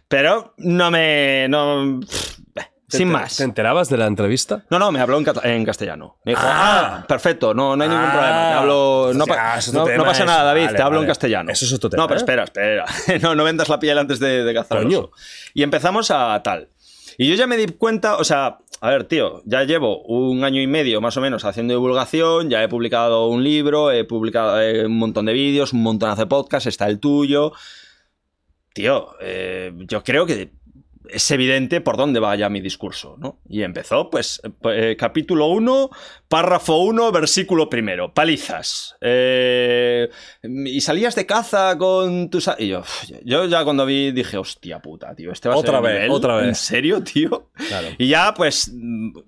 pero 0.06 0.54
no 0.58 0.90
me. 0.92 1.48
No, 1.48 1.98
pff, 2.00 2.38
eh, 2.54 2.70
¿Te- 2.88 2.98
sin 2.98 3.08
más. 3.10 3.38
¿Te 3.38 3.42
enterabas 3.42 3.88
de 3.88 3.96
la 3.96 4.06
entrevista? 4.06 4.64
No, 4.70 4.78
no, 4.78 4.92
me 4.92 5.00
habló 5.00 5.18
en, 5.42 5.64
castellano. 5.64 6.18
Me 6.24 6.32
dijo, 6.32 6.42
Ah. 6.44 7.00
ah, 7.02 7.06
perfecto, 7.08 7.54
no, 7.54 7.74
no 7.74 7.82
hay 7.82 7.88
ningún 7.88 8.04
Ah. 8.06 8.12
problema. 8.12 8.48
Te 8.50 8.54
hablo. 8.54 9.10
No, 9.14 9.26
pa- 9.26 9.58
es 9.58 9.72
pasa 10.04 10.24
nada, 10.24 10.44
David, 10.44 10.66
Vale, 10.66 10.76
te 10.76 10.82
hablo 10.82 10.98
vale. 10.98 11.06
en 11.06 11.10
castellano. 11.10 11.50
Eso 11.50 11.64
es 11.64 11.72
otro 11.72 11.90
tema, 11.90 12.02
No, 12.04 12.06
pero 12.06 12.20
¿eh? 12.20 12.22
espera, 12.22 12.44
espera. 12.44 12.84
no, 13.22 13.34
no 13.34 13.42
vendas 13.42 13.68
la 13.68 13.80
piel 13.80 13.98
antes 13.98 14.20
de, 14.20 14.44
de 14.44 14.54
cazar. 14.54 14.84
Y 15.54 15.62
empezamos 15.64 16.12
a 16.12 16.40
tal. 16.44 16.68
Y 17.16 17.28
yo 17.28 17.34
ya 17.36 17.46
me 17.46 17.56
di 17.56 17.66
cuenta, 17.66 18.16
o 18.16 18.24
sea, 18.24 18.58
a 18.84 18.90
ver, 18.90 19.04
tío, 19.04 19.40
ya 19.46 19.64
llevo 19.64 20.02
un 20.02 20.44
año 20.44 20.60
y 20.60 20.66
medio 20.66 21.00
más 21.00 21.16
o 21.16 21.22
menos 21.22 21.46
haciendo 21.46 21.72
divulgación, 21.72 22.50
ya 22.50 22.62
he 22.62 22.68
publicado 22.68 23.28
un 23.28 23.42
libro, 23.42 23.90
he 23.90 24.04
publicado 24.04 24.60
eh, 24.60 24.84
un 24.84 24.98
montón 24.98 25.24
de 25.24 25.32
vídeos, 25.32 25.72
un 25.72 25.82
montón 25.82 26.14
de 26.14 26.26
podcasts, 26.26 26.66
está 26.66 26.86
el 26.86 27.00
tuyo. 27.00 27.52
Tío, 28.74 29.14
eh, 29.22 29.72
yo 29.88 30.04
creo 30.04 30.26
que 30.26 30.52
es 31.14 31.30
evidente 31.30 31.80
por 31.80 31.96
dónde 31.96 32.20
va 32.20 32.34
ya 32.36 32.48
mi 32.48 32.60
discurso, 32.60 33.16
¿no? 33.18 33.38
Y 33.48 33.62
empezó, 33.62 34.10
pues, 34.10 34.40
eh, 34.64 34.96
capítulo 34.98 35.46
1, 35.46 35.90
párrafo 36.28 36.78
1, 36.78 37.12
versículo 37.12 37.70
primero, 37.70 38.12
palizas. 38.12 38.96
Eh, 39.00 40.08
y 40.42 40.80
salías 40.80 41.14
de 41.14 41.26
caza 41.26 41.76
con 41.78 42.30
tus... 42.30 42.50
Y 42.58 42.68
yo, 42.68 42.82
yo 43.24 43.46
ya 43.46 43.64
cuando 43.64 43.86
vi 43.86 44.12
dije, 44.12 44.36
hostia 44.36 44.80
puta, 44.80 45.14
tío, 45.14 45.32
este 45.32 45.48
va 45.48 45.54
a 45.54 45.58
Otra 45.58 45.74
ser 45.80 45.82
vez, 45.82 45.94
nivel. 45.94 46.10
otra 46.10 46.36
vez. 46.36 46.46
¿En 46.48 46.54
serio, 46.54 47.02
tío? 47.02 47.50
Claro. 47.68 47.88
Y 47.98 48.08
ya, 48.08 48.34
pues, 48.34 48.72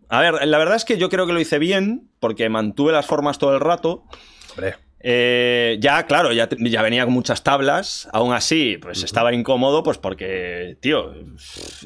a 0.08 0.20
ver, 0.20 0.47
la 0.47 0.58
verdad 0.58 0.76
es 0.76 0.84
que 0.84 0.98
yo 0.98 1.08
creo 1.08 1.26
que 1.26 1.32
lo 1.32 1.40
hice 1.40 1.58
bien, 1.58 2.10
porque 2.20 2.48
mantuve 2.48 2.92
las 2.92 3.06
formas 3.06 3.39
todo 3.39 3.55
el 3.55 3.60
rato. 3.60 4.05
Hombre. 4.50 4.74
Eh, 5.00 5.76
ya, 5.81 6.07
claro, 6.07 6.33
ya, 6.33 6.49
venía 6.83 7.05
con 7.05 7.15
muchas 7.15 7.42
tablas. 7.42 8.08
Aún 8.12 8.33
así, 8.33 8.78
pues 8.81 9.02
estaba 9.05 9.33
incómodo, 9.33 9.83
pues 9.83 9.99
porque, 9.99 10.78
tío, 10.81 11.12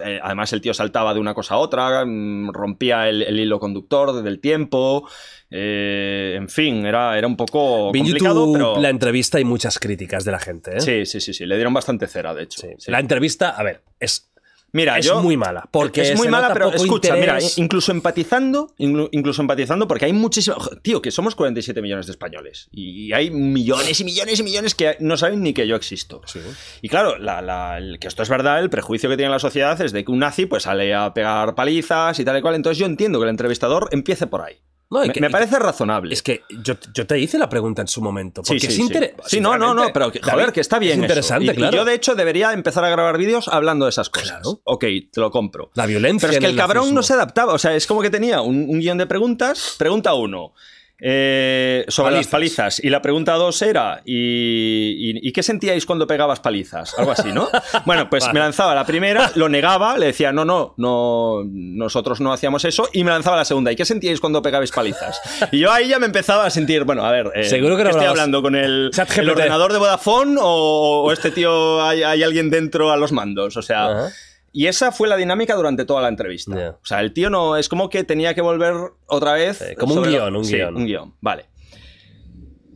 eh, 0.05 0.20
además 0.22 0.52
el 0.52 0.60
tío 0.60 0.72
saltaba 0.72 1.12
de 1.12 1.20
una 1.20 1.34
cosa 1.34 1.55
a 1.55 1.58
otra, 1.58 2.05
mm, 2.06 2.52
rompía 2.52 3.08
el, 3.08 3.22
el 3.22 3.40
hilo 3.40 3.58
conductor 3.58 4.22
del 4.22 4.40
tiempo. 4.40 5.08
eh, 5.50 6.34
en 6.36 6.48
fin, 6.48 6.86
era, 6.86 7.18
era 7.18 7.26
un 7.26 7.36
poco 7.36 7.90
complicado, 7.92 8.47
YouTube 8.47 8.52
pero. 8.52 8.80
la 8.80 8.89
entrevista 8.89 9.40
y 9.40 9.44
muchas 9.44 9.80
críticas 9.80 10.24
de 10.24 10.30
la 10.30 10.39
gente. 10.39 10.80
Sí, 10.80 11.05
sí, 11.05 11.20
sí, 11.20 11.34
sí, 11.34 11.44
le 11.44 11.56
dieron 11.56 11.74
bastante 11.74 12.06
cera, 12.06 12.32
de 12.32 12.44
hecho. 12.44 12.60
Sí. 12.60 12.68
Sí. 12.78 12.90
La 12.90 13.00
entrevista, 13.00 13.50
a 13.50 13.62
ver, 13.64 13.82
es, 13.98 14.30
Mira, 14.73 14.99
es 14.99 15.07
yo- 15.07 15.20
muy 15.23 15.36
mala. 15.36 15.68
Porque 15.70 16.02
es 16.02 16.16
muy 16.16 16.28
mala, 16.28 16.52
pero 16.52 16.73
escucha, 16.73 17.15
mira, 17.15 17.34
interés. 17.34 17.58
incluso 17.58 17.90
empatizando, 17.92 18.68
inclu- 18.78 19.08
incluso 19.12 19.42
empatizando, 19.42 19.89
porque 19.89 20.05
hay 20.05 20.12
muchísimo. 20.12 20.57
Tío, 20.82 21.02
que 21.02 21.10
somos 21.10 21.34
47 21.34 21.82
millones 21.82 22.07
de 22.07 22.12
españoles. 22.12 22.68
Y 22.73 23.12
hay 23.12 23.31
millones 23.31 24.00
y 24.00 24.05
millones 24.05 24.40
y 24.40 24.42
millones 24.42 24.74
que 24.74 24.97
no 25.00 25.16
saben 25.16 25.42
ni 25.42 25.52
que 25.52 25.66
yo 25.66 25.76
existo. 25.76 26.20
Sí. 26.26 26.40
Y 26.82 26.89
claro, 26.89 27.18
la- 27.18 27.42
la- 27.42 27.78
el- 27.78 27.99
que 27.99 28.08
esto 28.08 28.23
es 28.23 28.28
verdad, 28.28 28.60
el 28.60 28.70
prejuicio 28.70 29.08
que 29.10 29.16
tiene 29.16 29.31
la 29.32 29.39
sociedad 29.39 29.81
es 29.81 29.92
de 29.92 30.05
que 30.05 30.12
un 30.12 30.20
nazi 30.20 30.47
pues 30.47 30.62
sale 30.65 30.94
a 30.94 31.12
pegar 31.15 31.55
palizas 31.55 32.18
y 32.18 32.24
tal 32.24 32.39
y 32.39 32.42
cual. 32.42 32.55
Entonces 32.55 32.78
yo 32.78 32.86
entiendo 32.86 33.18
que 33.18 33.24
el 33.24 33.31
entrevistador 33.31 33.89
empiece 33.92 34.26
por 34.26 34.42
ahí. 34.42 34.57
No, 34.90 35.02
me, 35.02 35.30
parece 35.30 35.56
razonable. 35.60 36.12
Es 36.12 36.22
que 36.22 36.42
yo, 36.64 36.74
yo 36.92 37.06
te 37.06 37.16
hice 37.16 37.38
la 37.38 37.48
pregunta 37.48 37.80
en 37.80 37.86
su 37.86 38.02
momento. 38.02 38.42
Sí, 38.42 38.54
Porque 38.54 38.60
sí, 38.60 38.82
es 38.82 38.88
sí. 38.88 39.10
Sí, 39.26 39.40
no, 39.40 39.56
no, 39.56 39.72
no, 39.72 39.92
pero 39.92 40.10
que, 40.10 40.20
joder, 40.20 40.52
que 40.52 40.60
está 40.60 40.80
bien. 40.80 40.98
Es 40.98 41.04
interesante, 41.04 41.52
y 41.52 41.54
claro. 41.54 41.76
yo, 41.76 41.84
de 41.84 41.94
hecho, 41.94 42.16
debería 42.16 42.52
empezar 42.52 42.84
a 42.84 42.90
grabar 42.90 43.16
vídeos 43.16 43.46
hablando 43.46 43.84
de 43.84 43.90
esas 43.90 44.10
cosas. 44.10 44.40
Claro. 44.40 44.60
Ok, 44.64 44.84
te 45.12 45.20
lo 45.20 45.30
compro. 45.30 45.70
La 45.74 45.86
violencia. 45.86 46.28
Pero 46.28 46.38
es 46.38 46.44
que 46.44 46.50
el 46.50 46.56
cabrón 46.56 46.92
no 46.92 47.04
se 47.04 47.12
adaptaba. 47.12 47.54
O 47.54 47.58
sea, 47.58 47.76
es 47.76 47.86
como 47.86 48.02
que 48.02 48.10
tenía 48.10 48.40
un, 48.40 48.66
un 48.68 48.80
guion 48.80 48.98
de 48.98 49.06
preguntas. 49.06 49.76
Pregunta 49.78 50.12
uno. 50.14 50.54
Eh, 51.02 51.84
sobre 51.88 52.12
las 52.12 52.26
Palizas. 52.26 52.30
palizas. 52.76 52.84
Y 52.84 52.90
la 52.90 53.00
pregunta 53.02 53.34
dos 53.34 53.60
era, 53.62 54.02
¿y, 54.04 54.14
y- 54.14 55.28
y 55.28 55.32
qué 55.32 55.42
sentíais 55.42 55.86
cuando 55.86 56.06
pegabas 56.06 56.40
palizas? 56.40 56.94
Algo 56.98 57.12
así, 57.12 57.32
¿no? 57.32 57.48
bueno, 57.86 58.08
pues 58.10 58.30
me 58.32 58.40
lanzaba 58.40 58.74
la 58.74 58.84
primera, 58.84 59.30
lo 59.34 59.48
negaba, 59.48 59.96
le 59.98 60.06
decía, 60.06 60.32
no, 60.32 60.44
no, 60.44 60.74
no, 60.76 61.42
nosotros 61.46 62.20
no 62.20 62.32
hacíamos 62.32 62.64
eso, 62.64 62.88
y 62.92 63.02
me 63.04 63.10
lanzaba 63.10 63.36
la 63.36 63.44
segunda, 63.44 63.72
¿y 63.72 63.76
qué 63.76 63.84
sentíais 63.84 64.20
cuando 64.20 64.42
pegabais 64.42 64.70
palizas? 64.72 65.20
Y 65.52 65.58
yo 65.60 65.72
ahí 65.72 65.88
ya 65.88 65.98
me 65.98 66.06
empezaba 66.06 66.44
a 66.46 66.50
sentir, 66.50 66.84
bueno, 66.84 67.04
a 67.04 67.10
ver, 67.10 67.30
eh, 67.34 67.44
Seguro 67.44 67.76
que 67.76 67.84
no 67.84 67.90
¿qué 67.90 67.96
estoy 67.96 68.06
hablando 68.06 68.42
con 68.42 68.54
el, 68.54 68.90
el 69.16 69.30
ordenador 69.30 69.72
de 69.72 69.78
Vodafone 69.78 70.36
o, 70.40 71.02
o 71.04 71.12
este 71.12 71.30
tío, 71.30 71.82
hay, 71.82 72.02
hay 72.02 72.22
alguien 72.22 72.50
dentro 72.50 72.90
a 72.90 72.96
los 72.96 73.12
mandos? 73.12 73.56
O 73.56 73.62
sea... 73.62 74.08
Y 74.52 74.66
esa 74.66 74.90
fue 74.92 75.06
la 75.08 75.16
dinámica 75.16 75.54
durante 75.54 75.84
toda 75.84 76.02
la 76.02 76.08
entrevista. 76.08 76.78
O 76.82 76.86
sea, 76.86 77.00
el 77.00 77.12
tío 77.12 77.30
no. 77.30 77.56
Es 77.56 77.68
como 77.68 77.88
que 77.88 78.02
tenía 78.04 78.34
que 78.34 78.40
volver 78.40 78.74
otra 79.06 79.34
vez. 79.34 79.58
Sí, 79.58 79.74
como 79.76 79.94
un 79.94 80.02
guion, 80.02 80.34
un 80.36 80.44
Sí, 80.44 80.56
guion. 80.56 80.76
un 80.76 80.86
guion. 80.86 81.14
Vale. 81.20 81.46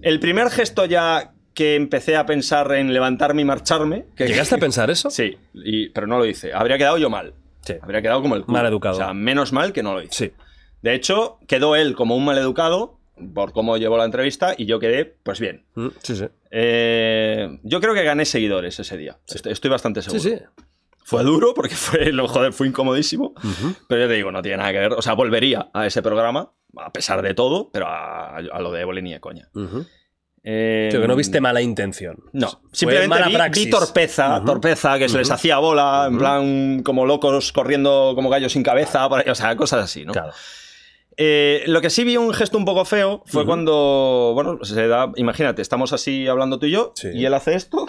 El 0.02 0.20
primer 0.20 0.50
gesto 0.50 0.84
ya 0.84 1.32
que 1.54 1.76
empecé 1.76 2.16
a 2.16 2.26
pensar 2.26 2.72
en 2.72 2.92
levantarme 2.92 3.42
y 3.42 3.44
marcharme. 3.44 4.06
Que, 4.16 4.26
¿Llegaste 4.26 4.56
a 4.56 4.58
pensar 4.58 4.90
eso? 4.90 5.10
Sí, 5.10 5.36
y- 5.54 5.88
pero 5.90 6.06
no 6.06 6.18
lo 6.18 6.26
hice. 6.26 6.52
Habría 6.52 6.78
quedado 6.78 6.98
yo 6.98 7.08
mal. 7.10 7.32
Sí. 7.62 7.74
Habría 7.80 8.02
quedado 8.02 8.20
como 8.22 8.34
el 8.36 8.44
culo. 8.44 8.58
Mal 8.58 8.66
educado. 8.66 8.94
O 8.94 8.98
sea, 8.98 9.14
menos 9.14 9.52
mal 9.52 9.72
que 9.72 9.82
no 9.82 9.94
lo 9.94 10.02
hice. 10.02 10.12
Sí. 10.12 10.32
De 10.82 10.94
hecho, 10.94 11.38
quedó 11.46 11.76
él 11.76 11.94
como 11.94 12.16
un 12.16 12.24
mal 12.24 12.36
educado 12.38 12.98
por 13.34 13.52
cómo 13.52 13.76
llevó 13.78 13.96
la 13.96 14.04
entrevista 14.04 14.54
y 14.58 14.66
yo 14.66 14.78
quedé, 14.80 15.04
pues 15.22 15.40
bien. 15.40 15.64
Mm, 15.74 15.88
Sí, 16.02 16.16
sí. 16.16 16.26
Eh, 16.50 17.58
yo 17.62 17.80
creo 17.80 17.94
que 17.94 18.02
gané 18.04 18.24
seguidores 18.26 18.78
ese 18.80 18.96
día. 18.98 19.18
Estoy, 19.26 19.52
estoy 19.52 19.70
bastante 19.70 20.02
seguro. 20.02 20.20
Sí, 20.22 20.30
sí. 20.30 20.42
Fue 21.04 21.22
duro 21.22 21.54
porque 21.54 21.74
fue, 21.76 22.10
lo, 22.12 22.26
joder, 22.26 22.52
fue 22.52 22.66
incomodísimo. 22.66 23.34
Pero 23.88 24.02
yo 24.02 24.08
te 24.08 24.14
digo, 24.14 24.32
no 24.32 24.42
tiene 24.42 24.56
nada 24.58 24.72
que 24.72 24.78
ver. 24.78 24.92
O 24.94 25.02
sea, 25.02 25.12
volvería 25.12 25.68
a 25.72 25.86
ese 25.86 26.02
programa, 26.02 26.50
a 26.76 26.90
pesar 26.92 27.22
de 27.22 27.34
todo, 27.34 27.70
pero 27.72 27.86
a, 27.86 28.36
a 28.38 28.60
lo 28.60 28.72
de 28.72 28.80
Evelyn 28.80 29.04
ni 29.04 29.12
de 29.12 29.20
coña. 29.20 29.48
Eh, 30.46 30.88
Tío, 30.90 31.00
que 31.00 31.08
no 31.08 31.16
viste 31.16 31.40
mala 31.40 31.62
intención. 31.62 32.16
No, 32.32 32.48
Fue 32.50 32.60
simplemente 32.72 33.16
vi, 33.54 33.70
torpeza, 33.70 34.42
torpeza, 34.44 34.98
que 34.98 35.08
se 35.08 35.16
les 35.16 35.30
hacía 35.30 35.56
bola, 35.58 36.06
en 36.10 36.18
plan 36.18 36.82
como 36.82 37.06
locos 37.06 37.50
corriendo 37.52 38.12
como 38.14 38.28
gallos 38.28 38.52
sin 38.52 38.62
cabeza, 38.62 39.08
por 39.08 39.20
ahí, 39.20 39.30
o 39.30 39.34
sea, 39.34 39.56
cosas 39.56 39.84
así, 39.84 40.04
¿no? 40.04 40.12
Claro. 40.12 40.32
Eh, 41.16 41.62
lo 41.66 41.80
que 41.80 41.88
sí 41.90 42.04
vi 42.04 42.16
un 42.16 42.34
gesto 42.34 42.58
un 42.58 42.64
poco 42.66 42.84
feo 42.84 43.22
fue 43.24 43.46
cuando, 43.46 44.32
bueno, 44.34 44.58
se 44.64 44.86
da, 44.88 45.12
imagínate, 45.16 45.62
estamos 45.62 45.92
así 45.94 46.26
hablando 46.26 46.58
tú 46.58 46.66
y 46.66 46.72
yo, 46.72 46.92
Sí. 46.96 47.08
y 47.14 47.24
él 47.24 47.32
hace 47.34 47.54
esto, 47.54 47.86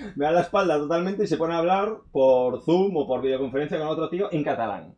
me 0.16 0.24
da 0.26 0.32
la 0.32 0.40
espalda 0.42 0.76
totalmente 0.78 1.24
y 1.24 1.26
se 1.26 1.36
pone 1.36 1.54
a 1.54 1.58
hablar 1.58 1.90
por 2.12 2.62
Zoom 2.64 2.96
o 2.96 3.06
por 3.06 3.22
videoconferencia 3.22 3.78
con 3.78 3.88
otro 3.88 4.08
tío 4.08 4.28
en 4.32 4.42
catalán. 4.44 4.94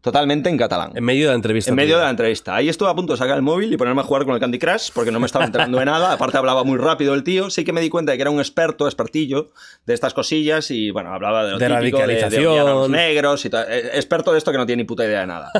Totalmente 0.00 0.50
en 0.50 0.58
catalán. 0.58 0.92
En 0.94 1.02
medio 1.02 1.24
de 1.24 1.28
la 1.30 1.36
entrevista. 1.36 1.70
En 1.70 1.76
medio 1.76 1.96
de 1.96 2.04
la 2.04 2.10
entrevista. 2.10 2.54
Ahí 2.54 2.68
estuve 2.68 2.90
a 2.90 2.94
punto 2.94 3.14
de 3.14 3.16
sacar 3.16 3.36
el 3.36 3.42
móvil 3.42 3.72
y 3.72 3.78
ponerme 3.78 4.02
a 4.02 4.04
jugar 4.04 4.26
con 4.26 4.34
el 4.34 4.40
Candy 4.40 4.58
Crush 4.58 4.90
porque 4.94 5.10
no 5.10 5.18
me 5.18 5.24
estaba 5.24 5.46
enterando 5.46 5.78
de 5.78 5.86
nada. 5.86 6.12
Aparte 6.12 6.36
hablaba 6.36 6.62
muy 6.62 6.76
rápido 6.76 7.14
el 7.14 7.24
tío. 7.24 7.48
Sí 7.48 7.64
que 7.64 7.72
me 7.72 7.80
di 7.80 7.88
cuenta 7.88 8.12
de 8.12 8.18
que 8.18 8.22
era 8.22 8.30
un 8.30 8.38
experto, 8.38 8.86
expertillo 8.86 9.52
de 9.86 9.94
estas 9.94 10.12
cosillas 10.12 10.70
y 10.70 10.90
bueno, 10.90 11.10
hablaba 11.14 11.46
de 11.46 11.52
lo 11.52 11.58
De 11.58 11.68
típico, 11.68 11.96
de- 12.00 12.06
de, 12.06 12.20
radicalización. 12.20 12.66
los 12.66 12.90
negros 12.90 13.46
y 13.46 13.48
tal. 13.48 13.66
Eh, 13.70 13.92
Experto 13.94 14.30
de 14.32 14.36
esto 14.36 14.52
que 14.52 14.58
no 14.58 14.66
tiene 14.66 14.82
ni 14.82 14.86
puta 14.86 15.06
idea 15.06 15.20
de 15.20 15.26
nada. 15.26 15.50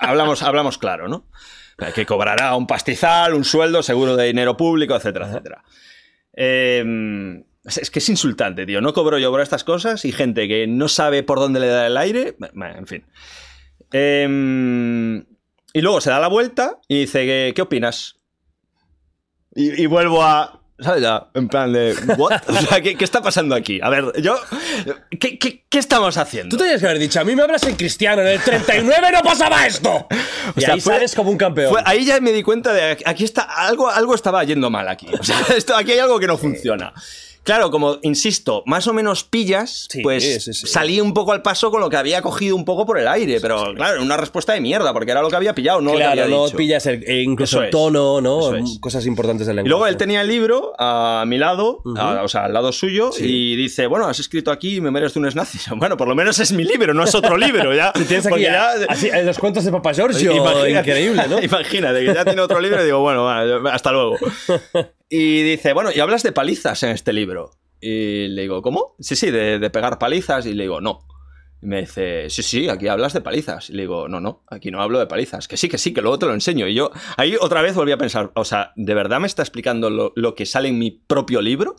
hablamos, 0.00 0.42
hablamos 0.42 0.78
claro, 0.78 1.08
¿no? 1.08 1.26
Que 1.94 2.06
cobrará 2.06 2.54
un 2.56 2.66
pastizal, 2.66 3.34
un 3.34 3.44
sueldo, 3.44 3.82
seguro 3.82 4.16
de 4.16 4.24
dinero 4.24 4.56
público, 4.56 4.94
etcétera, 4.96 5.26
etcétera. 5.28 5.64
Eh, 6.32 7.42
es 7.64 7.90
que 7.90 7.98
es 8.00 8.08
insultante, 8.08 8.66
tío. 8.66 8.80
No 8.80 8.92
cobro 8.92 9.18
yo 9.18 9.30
por 9.30 9.40
estas 9.40 9.64
cosas 9.64 10.04
y 10.04 10.12
gente 10.12 10.48
que 10.48 10.66
no 10.66 10.88
sabe 10.88 11.22
por 11.22 11.38
dónde 11.38 11.60
le 11.60 11.68
da 11.68 11.86
el 11.86 11.96
aire. 11.96 12.36
Bueno, 12.54 12.76
En 12.78 12.86
fin. 12.86 13.04
Em, 13.92 15.18
y 15.74 15.80
luego 15.80 16.00
se 16.00 16.10
da 16.10 16.18
la 16.18 16.28
vuelta 16.28 16.78
y 16.88 17.00
dice, 17.00 17.24
¿qué, 17.24 17.52
qué 17.54 17.62
opinas? 17.62 18.16
Y, 19.54 19.82
y 19.82 19.86
vuelvo 19.86 20.22
a... 20.22 20.58
¿Sabes 20.80 21.02
ya? 21.02 21.28
En 21.34 21.48
plan 21.48 21.72
de... 21.72 21.94
¿What? 22.18 22.40
O 22.48 22.52
sea, 22.54 22.80
¿qué, 22.80 22.96
qué 22.96 23.04
está 23.04 23.22
pasando 23.22 23.54
aquí? 23.54 23.78
A 23.82 23.88
ver, 23.90 24.20
yo... 24.20 24.34
¿Qué, 25.20 25.38
qué, 25.38 25.64
qué 25.68 25.78
estamos 25.78 26.16
haciendo? 26.16 26.56
Tú 26.56 26.62
tenías 26.62 26.80
que 26.80 26.86
haber 26.88 26.98
dicho, 26.98 27.20
a 27.20 27.24
mí 27.24 27.36
me 27.36 27.42
hablas 27.42 27.62
en 27.64 27.76
cristiano, 27.76 28.22
en 28.22 28.28
el 28.28 28.40
39 28.40 29.08
no 29.12 29.22
pasaba 29.22 29.66
esto. 29.66 30.06
Y 30.56 30.60
sea, 30.62 30.74
ahí 30.74 30.80
fue- 30.80 30.94
sales 30.94 31.14
como 31.14 31.30
un 31.30 31.38
campeón. 31.38 31.70
Fue- 31.70 31.82
ahí 31.84 32.04
ya 32.04 32.18
me 32.20 32.32
di 32.32 32.42
cuenta 32.42 32.72
de 32.72 32.96
que 32.96 33.04
aquí 33.06 33.22
está 33.22 33.42
algo, 33.42 33.88
algo 33.88 34.14
estaba 34.16 34.42
yendo 34.42 34.70
mal 34.70 34.88
aquí. 34.88 35.06
O 35.18 35.22
sea, 35.22 35.38
esto, 35.56 35.76
aquí 35.76 35.92
hay 35.92 36.00
algo 36.00 36.18
que 36.18 36.26
no 36.26 36.36
funciona. 36.36 36.92
Claro, 37.44 37.70
como 37.72 37.98
insisto, 38.02 38.62
más 38.66 38.86
o 38.86 38.92
menos 38.92 39.24
pillas, 39.24 39.88
Sí, 39.90 40.00
pues 40.02 40.44
sí, 40.44 40.52
sí. 40.52 40.66
salí 40.66 41.00
un 41.00 41.12
poco 41.12 41.32
al 41.32 41.42
paso 41.42 41.70
con 41.72 41.80
lo 41.80 41.90
que 41.90 41.96
había 41.96 42.22
cogido 42.22 42.54
un 42.54 42.64
poco 42.64 42.86
por 42.86 42.98
el 43.00 43.08
aire, 43.08 43.40
pero 43.40 43.74
claro, 43.74 44.00
una 44.00 44.16
respuesta 44.16 44.52
de 44.52 44.60
mierda, 44.60 44.92
porque 44.92 45.10
era 45.10 45.22
lo 45.22 45.28
que 45.28 45.34
había 45.36 45.52
pillado, 45.54 45.80
no 45.80 45.90
lo 45.92 45.96
claro, 45.96 46.22
había 46.22 46.26
no 46.28 46.44
dicho. 46.44 46.56
pillas 46.56 46.86
el- 46.86 47.02
e 47.04 47.22
incluso 47.22 47.56
Eso 47.56 47.64
el 47.64 47.70
tono, 47.70 48.20
¿no? 48.20 48.54
es. 48.54 48.78
Cosas 48.80 49.06
importantes 49.06 49.46
del 49.48 49.56
lenguaje. 49.56 49.68
Y 49.68 49.70
luego 49.70 49.86
él 49.88 49.96
tenía 49.96 50.20
el 50.20 50.28
libro 50.28 50.72
a 50.78 51.24
mi 51.26 51.36
lado, 51.36 51.80
Ujú. 51.84 51.98
a- 51.98 52.22
o 52.22 52.28
sea, 52.28 52.44
al 52.44 52.52
lado 52.52 52.70
suyo, 52.72 53.10
y 53.18 53.56
dice, 53.56 53.88
bueno, 53.88 54.06
has 54.06 54.20
escrito 54.20 54.52
aquí 54.52 54.80
Memorias 54.80 55.12
de 55.14 55.20
un 55.20 55.30
Snazi. 55.30 55.58
Bueno, 55.76 55.96
por 55.96 56.06
lo 56.06 56.14
menos 56.14 56.38
es 56.38 56.52
mi 56.52 56.62
libro, 56.64 56.94
no 56.94 57.02
es 57.02 57.14
otro 57.14 57.36
libro, 57.36 57.74
ya. 57.74 57.92
Tienes 58.08 58.24
aquí 58.26 58.46
a- 58.46 58.52
ya- 58.78 58.86
así, 58.88 59.08
eh, 59.08 59.24
los 59.24 59.38
cuentos 59.38 59.64
de 59.64 59.72
Papá 59.72 59.92
Giorgio, 59.94 60.32
Imagínate- 60.32 60.78
increíble, 60.78 61.22
¿no? 61.28 61.42
Imagínate 61.42 62.06
que 62.06 62.14
ya 62.14 62.24
tiene 62.24 62.40
otro 62.40 62.60
libro 62.60 62.80
y 62.82 62.84
digo, 62.84 63.00
bueno, 63.00 63.28
hasta 63.28 63.90
luego. 63.90 64.16
Y 65.14 65.42
dice, 65.42 65.74
bueno, 65.74 65.90
y 65.94 66.00
hablas 66.00 66.22
de 66.22 66.32
palizas 66.32 66.82
en 66.84 66.88
este 66.88 67.12
libro. 67.12 67.50
Y 67.82 68.28
le 68.28 68.42
digo, 68.42 68.62
¿cómo? 68.62 68.96
Sí, 68.98 69.14
sí, 69.14 69.30
de, 69.30 69.58
de 69.58 69.68
pegar 69.68 69.98
palizas. 69.98 70.46
Y 70.46 70.54
le 70.54 70.62
digo, 70.62 70.80
no. 70.80 71.06
Y 71.60 71.66
me 71.66 71.80
dice, 71.82 72.30
sí, 72.30 72.42
sí, 72.42 72.70
aquí 72.70 72.88
hablas 72.88 73.12
de 73.12 73.20
palizas. 73.20 73.68
Y 73.68 73.74
le 73.74 73.82
digo, 73.82 74.08
no, 74.08 74.20
no, 74.20 74.42
aquí 74.48 74.70
no 74.70 74.80
hablo 74.80 74.98
de 74.98 75.06
palizas. 75.06 75.48
Que 75.48 75.58
sí, 75.58 75.68
que 75.68 75.76
sí, 75.76 75.92
que 75.92 76.00
luego 76.00 76.18
te 76.18 76.24
lo 76.24 76.32
enseño. 76.32 76.66
Y 76.66 76.72
yo 76.72 76.92
ahí 77.18 77.36
otra 77.38 77.60
vez 77.60 77.74
volví 77.74 77.92
a 77.92 77.98
pensar, 77.98 78.32
o 78.34 78.46
sea, 78.46 78.72
¿de 78.74 78.94
verdad 78.94 79.20
me 79.20 79.26
está 79.26 79.42
explicando 79.42 79.90
lo, 79.90 80.14
lo 80.16 80.34
que 80.34 80.46
sale 80.46 80.70
en 80.70 80.78
mi 80.78 80.90
propio 80.92 81.42
libro? 81.42 81.76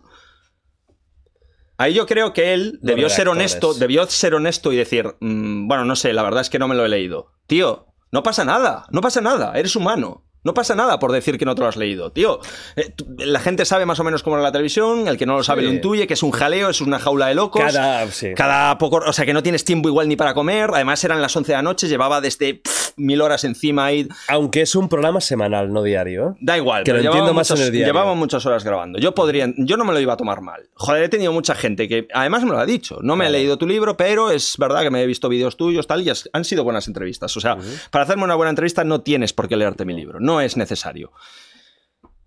Ahí 1.77 1.95
yo 1.95 2.05
creo 2.05 2.33
que 2.33 2.53
él 2.53 2.77
debió 2.83 3.09
ser 3.09 3.29
honesto, 3.29 3.73
debió 3.73 4.05
ser 4.05 4.35
honesto 4.35 4.71
y 4.71 4.75
decir, 4.75 5.15
"Mm, 5.21 5.67
bueno, 5.67 5.85
no 5.85 5.95
sé, 5.95 6.13
la 6.13 6.21
verdad 6.21 6.41
es 6.41 6.51
que 6.51 6.59
no 6.59 6.67
me 6.67 6.75
lo 6.75 6.85
he 6.85 6.89
leído. 6.89 7.31
Tío, 7.47 7.87
no 8.11 8.21
pasa 8.21 8.45
nada, 8.45 8.85
no 8.91 9.01
pasa 9.01 9.21
nada, 9.21 9.53
eres 9.57 9.75
humano. 9.75 10.23
No 10.43 10.53
pasa 10.53 10.75
nada 10.75 10.99
por 10.99 11.11
decir 11.11 11.37
que 11.37 11.45
no 11.45 11.55
te 11.55 11.61
lo 11.61 11.67
has 11.67 11.77
leído, 11.77 12.11
tío. 12.11 12.39
Eh, 12.75 12.93
la 13.19 13.39
gente 13.39 13.65
sabe 13.65 13.85
más 13.85 13.99
o 13.99 14.03
menos 14.03 14.23
cómo 14.23 14.35
era 14.35 14.43
la 14.43 14.51
televisión, 14.51 15.07
el 15.07 15.17
que 15.17 15.25
no 15.25 15.37
lo 15.37 15.43
sabe 15.43 15.61
Sí. 15.61 15.67
lo 15.67 15.73
intuye, 15.73 16.07
que 16.07 16.15
es 16.15 16.23
un 16.23 16.31
jaleo, 16.31 16.69
es 16.69 16.81
una 16.81 16.99
jaula 16.99 17.27
de 17.27 17.35
locos. 17.35 17.61
Cada, 17.63 18.09
sí. 18.11 18.33
Cada 18.35 18.77
poco, 18.77 18.97
o 18.97 19.13
sea, 19.13 19.25
que 19.25 19.33
no 19.33 19.41
tienes 19.43 19.63
tiempo 19.63 19.87
igual 19.89 20.07
ni 20.09 20.15
para 20.15 20.33
comer. 20.33 20.69
Además, 20.73 21.03
eran 21.03 21.21
las 21.21 21.35
11 21.35 21.51
de 21.51 21.55
la 21.57 21.61
noche, 21.61 21.87
llevaba 21.87 22.19
desde 22.21 22.55
pff, 22.55 22.91
mil 22.97 23.21
horas 23.21 23.43
encima 23.43 23.85
ahí. 23.85 24.07
Aunque 24.27 24.61
es 24.61 24.75
un 24.75 24.89
programa 24.89 25.21
semanal, 25.21 25.71
no 25.71 25.83
diario. 25.83 26.29
¿eh? 26.29 26.37
Da 26.41 26.57
igual, 26.57 26.83
Que 26.83 26.91
pero 26.91 27.03
lo 27.03 27.09
entiendo 27.09 27.33
más 27.33 27.49
muchos- 27.49 27.59
en 27.59 27.65
el 27.67 27.71
diario. 27.71 27.93
llevaba 27.93 28.13
muchas 28.15 28.45
horas 28.45 28.63
grabando. 28.63 28.99
Yo 28.99 29.13
podría, 29.15 29.51
yo 29.57 29.77
no 29.77 29.85
me 29.85 29.93
lo 29.93 29.99
iba 29.99 30.13
a 30.13 30.17
tomar 30.17 30.41
mal. 30.41 30.69
Joder, 30.75 31.03
he 31.03 31.09
tenido 31.09 31.31
mucha 31.31 31.55
gente 31.55 31.87
que 31.87 32.07
además 32.13 32.43
me 32.43 32.51
lo 32.51 32.59
ha 32.59 32.65
dicho. 32.65 32.99
No 33.01 33.15
me 33.15 33.25
he 33.25 33.27
Claro. 33.27 33.39
leído 33.39 33.57
tu 33.57 33.67
libro, 33.67 33.97
pero 33.97 34.31
es 34.31 34.55
verdad 34.57 34.81
que 34.81 34.89
me 34.89 35.01
he 35.01 35.05
visto 35.07 35.29
vídeos 35.29 35.57
tuyos, 35.57 35.87
tal, 35.87 36.01
y 36.01 36.09
has- 36.09 36.29
han 36.33 36.45
sido 36.45 36.63
buenas 36.63 36.87
entrevistas. 36.87 37.35
O 37.37 37.39
sea, 37.41 37.57
para 37.91 38.03
hacerme 38.05 38.23
una 38.23 38.35
buena 38.35 38.49
entrevista 38.51 38.83
no 38.83 39.01
tienes 39.01 39.33
por 39.33 39.47
qué 39.47 39.55
leerte 39.57 39.85
mi 39.85 39.93
libro, 39.93 40.19
no 40.19 40.41
es 40.41 40.57
necesario. 40.57 41.11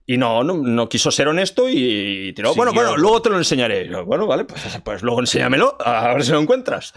Y 0.09 0.19
no, 0.19 0.45
no, 0.45 0.55
no 0.55 0.89
quiso 0.89 1.11
ser 1.11 1.27
honesto 1.27 1.69
y 1.69 2.33
tiró. 2.33 2.51
Siguió. 2.51 2.55
Bueno, 2.57 2.73
bueno, 2.73 2.97
luego 2.97 3.23
te 3.23 3.29
lo 3.29 3.39
enseñaré. 3.39 3.89
Yo, 3.89 4.05
bueno, 4.05 4.27
vale, 4.29 4.45
pues, 4.45 4.63
pues 4.85 5.03
luego 5.03 5.19
enséñamelo, 5.19 5.77
a 5.85 6.15
ver 6.15 6.23
si 6.25 6.31
lo 6.31 6.39
encuentras. 6.41 6.95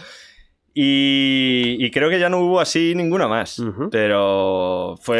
Y, 0.81 1.75
y 1.77 1.91
creo 1.91 2.09
que 2.09 2.19
ya 2.21 2.29
no 2.29 2.39
hubo 2.39 2.61
así 2.61 2.93
ninguna 2.95 3.27
más. 3.27 3.61
Pero 3.91 4.95
fue, 5.01 5.17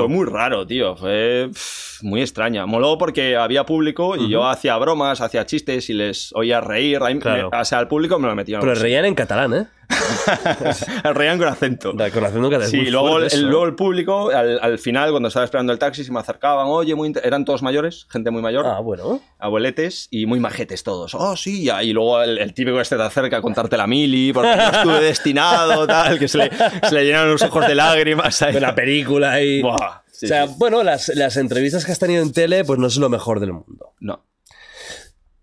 Fue 0.00 0.08
muy 0.08 0.24
raro, 0.24 0.64
tío. 0.64 0.94
Fue 0.94 1.48
pff, 1.52 2.02
muy 2.04 2.20
extraña. 2.20 2.64
Moló 2.64 2.96
porque 2.96 3.34
había 3.36 3.66
público 3.66 4.14
y 4.16 4.28
yo 4.28 4.46
hacía 4.46 4.76
bromas, 4.76 5.20
hacía 5.20 5.44
chistes 5.46 5.90
y 5.90 5.94
les 5.94 6.30
oía 6.34 6.60
reír. 6.60 7.02
Ahí 7.02 7.14
me- 7.14 7.20
Claro. 7.20 7.50
o 7.52 7.64
sea, 7.64 7.78
al 7.80 7.88
público 7.88 8.20
me 8.20 8.28
lo 8.28 8.36
metían. 8.36 8.60
Pero 8.60 8.74
reían 8.76 9.04
en 9.04 9.16
catalán, 9.16 9.52
¿eh? 9.52 9.66
Reían 11.14 11.38
con 11.38 11.48
acento. 11.48 11.92
Da- 11.92 12.10
Con 12.10 12.24
acento 12.24 12.60
es 12.60 12.70
Sí, 12.70 12.90
luego, 12.90 13.18
el, 13.18 13.24
eso, 13.26 13.36
¿eh? 13.36 13.40
luego 13.40 13.66
el 13.66 13.74
público, 13.74 14.30
al, 14.30 14.58
al 14.60 14.78
final, 14.78 15.10
cuando 15.10 15.28
estaba 15.28 15.44
esperando 15.44 15.72
el 15.72 15.78
taxi, 15.78 16.04
se 16.04 16.12
me 16.12 16.20
acercaban, 16.20 16.66
oye, 16.68 16.94
muy 16.94 17.12
eran 17.22 17.44
todos 17.44 17.62
mayores, 17.62 18.06
gente 18.10 18.30
muy 18.30 18.42
mayor, 18.42 18.66
Ah, 18.66 18.80
bueno. 18.80 19.20
abueletes 19.38 20.08
y 20.10 20.26
muy 20.26 20.40
majetes 20.40 20.82
todos. 20.82 21.14
Oh, 21.14 21.36
sí, 21.36 21.64
ya. 21.64 21.82
Y 21.82 21.92
luego 21.92 22.22
el, 22.22 22.38
el 22.38 22.54
típico 22.54 22.80
este 22.80 22.96
te 22.96 23.02
acerca 23.02 23.38
a 23.38 23.42
contarte 23.42 23.76
la 23.76 23.86
mili, 23.86 24.32
porque 24.32 24.54
no 24.56 24.62
estuve 24.70 25.00
destinado, 25.04 25.86
tal, 25.86 26.18
que 26.18 26.28
se 26.28 26.38
le, 26.38 26.50
se 26.88 26.94
le 26.94 27.04
llenaron 27.04 27.30
los 27.32 27.42
ojos 27.42 27.66
de 27.66 27.74
lágrimas. 27.74 28.40
ahí. 28.42 28.54
De 28.54 28.60
la 28.60 28.74
película 28.74 29.40
y... 29.42 29.62
Buah, 29.62 30.02
sí, 30.10 30.26
o 30.26 30.28
sea, 30.28 30.46
sí. 30.46 30.54
bueno, 30.58 30.82
las, 30.82 31.08
las 31.14 31.36
entrevistas 31.36 31.84
que 31.84 31.92
has 31.92 31.98
tenido 31.98 32.22
en 32.22 32.32
tele, 32.32 32.64
pues 32.64 32.78
no 32.78 32.86
es 32.86 32.96
lo 32.96 33.08
mejor 33.08 33.40
del 33.40 33.52
mundo. 33.52 33.92
No. 34.00 34.22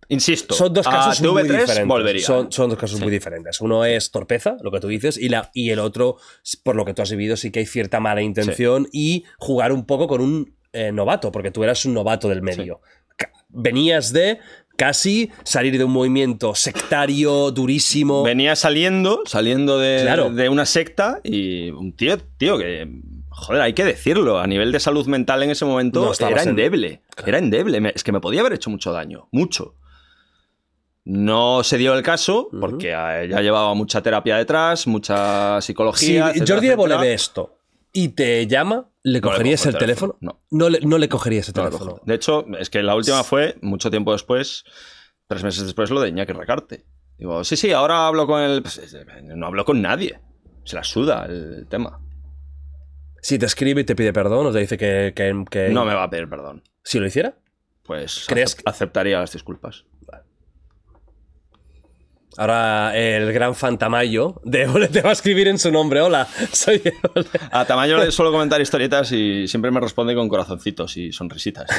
Insisto, 0.10 0.56
Son 0.56 0.74
dos 0.74 0.88
a 0.88 0.92
casos 0.92 1.22
muy 1.22 1.44
TV3 1.44 1.44
diferentes. 1.60 1.88
volvería. 1.88 2.26
Son, 2.26 2.52
son 2.52 2.70
dos 2.70 2.80
casos 2.80 3.00
muy 3.02 3.12
diferentes. 3.12 3.60
Uno 3.62 3.84
es 3.86 4.10
torpeza, 4.12 4.56
lo 4.62 4.72
que 4.72 4.80
tú 4.80 4.88
dices, 4.88 5.18
y, 5.18 5.30
la, 5.30 5.50
y 5.54 5.70
el 5.72 5.80
otro, 5.80 6.18
por 6.64 6.76
lo 6.76 6.86
que 6.86 6.94
tú 6.94 7.02
has 7.02 7.12
vivido, 7.12 7.36
sí 7.36 7.52
que 7.52 7.60
hay 7.60 7.66
cierta 7.66 8.00
mala 8.00 8.22
intención 8.22 8.88
y 8.92 9.26
jugar 9.38 9.72
un 9.74 9.86
poco 9.86 10.08
con 10.08 10.22
un 10.22 10.56
eh, 10.74 10.92
novato, 10.92 11.32
porque 11.32 11.52
tú 11.52 11.64
eras 11.64 11.84
un 11.86 11.94
novato 11.94 12.30
del 12.30 12.42
medio. 12.42 12.80
Venías 13.50 14.14
de 14.14 14.40
casi 14.76 15.32
salir 15.44 15.78
de 15.78 15.84
un 15.84 15.92
movimiento 15.92 16.54
sectario 16.54 17.52
durísimo. 17.52 18.24
Venía 18.24 18.56
saliendo, 18.56 19.24
saliendo 19.26 19.80
de, 19.80 20.02
Claro. 20.04 20.30
de 20.30 20.50
una 20.50 20.66
secta 20.66 21.20
y 21.24 21.70
un 21.72 21.94
tío, 21.94 22.18
tío 22.38 22.58
que. 22.58 22.88
joder, 23.30 23.62
hay 23.62 23.74
que 23.74 23.84
decirlo, 23.86 24.40
a 24.40 24.46
nivel 24.48 24.72
de 24.72 24.80
salud 24.80 25.08
mental 25.08 25.42
en 25.44 25.50
ese 25.52 25.66
momento 25.66 26.06
No 26.20 26.28
era 26.28 26.44
en- 26.44 26.50
endeble. 26.50 27.02
Era 27.26 27.40
endeble. 27.40 27.92
Es 27.96 28.04
que 28.04 28.12
me 28.12 28.20
podía 28.20 28.42
haber 28.42 28.54
hecho 28.54 28.70
mucho 28.70 28.92
daño. 28.92 29.28
Mucho. 29.32 29.76
No 31.10 31.64
se 31.64 31.78
dio 31.78 31.94
el 31.96 32.04
caso 32.04 32.50
porque 32.60 32.88
ya 32.90 33.40
llevaba 33.42 33.74
mucha 33.76 34.02
terapia 34.02 34.36
detrás, 34.36 34.88
mucha 34.88 35.62
Si 35.62 35.68
psicología. 35.68 36.32
etcétera, 36.32 36.56
Jordi 36.56 36.68
Evo 36.68 36.86
le 36.88 36.94
etcétera. 36.96 37.02
ve 37.10 37.14
esto 37.14 37.58
y 37.94 38.10
te 38.10 38.46
llama, 38.46 38.90
¿le 39.04 39.22
No 39.22 39.28
le 39.28 39.32
cogerías 39.32 39.66
el 39.68 39.74
el 39.76 39.80
teléfono? 39.80 40.14
teléfono, 40.20 40.42
No. 40.52 40.70
le, 40.70 40.80
no 40.82 40.98
le 40.98 41.08
cogerías 41.08 41.48
el 41.48 41.54
teléfono. 41.54 42.02
De 42.06 42.14
hecho, 42.14 42.46
es 42.60 42.70
que 42.70 42.84
la 42.84 42.94
última 42.96 43.24
fue 43.24 43.56
mucho 43.62 43.90
tiempo 43.90 44.12
después, 44.12 44.66
tres 45.28 45.44
meses 45.46 45.64
después, 45.64 45.90
lo 45.92 46.02
de 46.02 46.10
Iñaki 46.10 46.34
Recarte. 46.34 46.84
Digo, 47.18 47.42
sí, 47.46 47.56
sí, 47.56 47.72
ahora 47.72 48.06
hablo 48.08 48.28
con 48.28 48.42
él. 48.42 48.62
Pues, 48.62 48.96
no 49.24 49.48
hablo 49.48 49.64
con 49.64 49.82
nadie. 49.82 50.20
Se 50.66 50.76
la 50.76 50.84
suda 50.84 51.26
el 51.26 51.68
tema. 51.70 52.02
Si 53.22 53.40
te 53.40 53.46
escribe 53.46 53.82
y 53.82 53.84
te 53.86 53.96
pide 53.96 54.12
perdón, 54.12 54.46
o 54.48 54.52
te 54.52 54.60
dice 54.60 54.78
que, 54.78 55.14
que- 55.16 55.46
que- 55.50 55.70
No 55.70 55.86
me 55.86 55.94
va 55.96 56.04
a 56.04 56.10
pedir 56.10 56.28
perdón. 56.30 56.64
si 56.84 57.00
lo 57.00 57.08
hiciera. 57.08 57.36
Pues 57.84 58.26
¿Crees 58.28 58.58
acep- 58.58 58.64
aceptaría 58.66 59.20
las 59.20 59.32
disculpas. 59.32 59.86
Ahora 62.36 62.96
el 62.98 63.32
gran 63.32 63.56
Fantamayo 63.56 64.42
de 64.44 64.64
Évole 64.64 64.88
te 64.90 65.02
va 65.02 65.10
a 65.10 65.14
escribir 65.14 65.48
en 65.48 65.58
su 65.58 65.72
nombre. 65.72 66.02
Hola, 66.02 66.28
soy 66.52 66.82
Évole. 66.84 67.28
A 67.52 67.66
Tamayo 67.66 67.98
le 67.98 68.12
suelo 68.12 68.32
comentar 68.32 68.60
historietas 68.60 69.12
y 69.12 69.48
siempre 69.48 69.72
me 69.72 69.80
responde 69.80 70.14
con 70.14 70.28
corazoncitos 70.28 70.98
y 70.98 71.12
sonrisitas. 71.12 71.70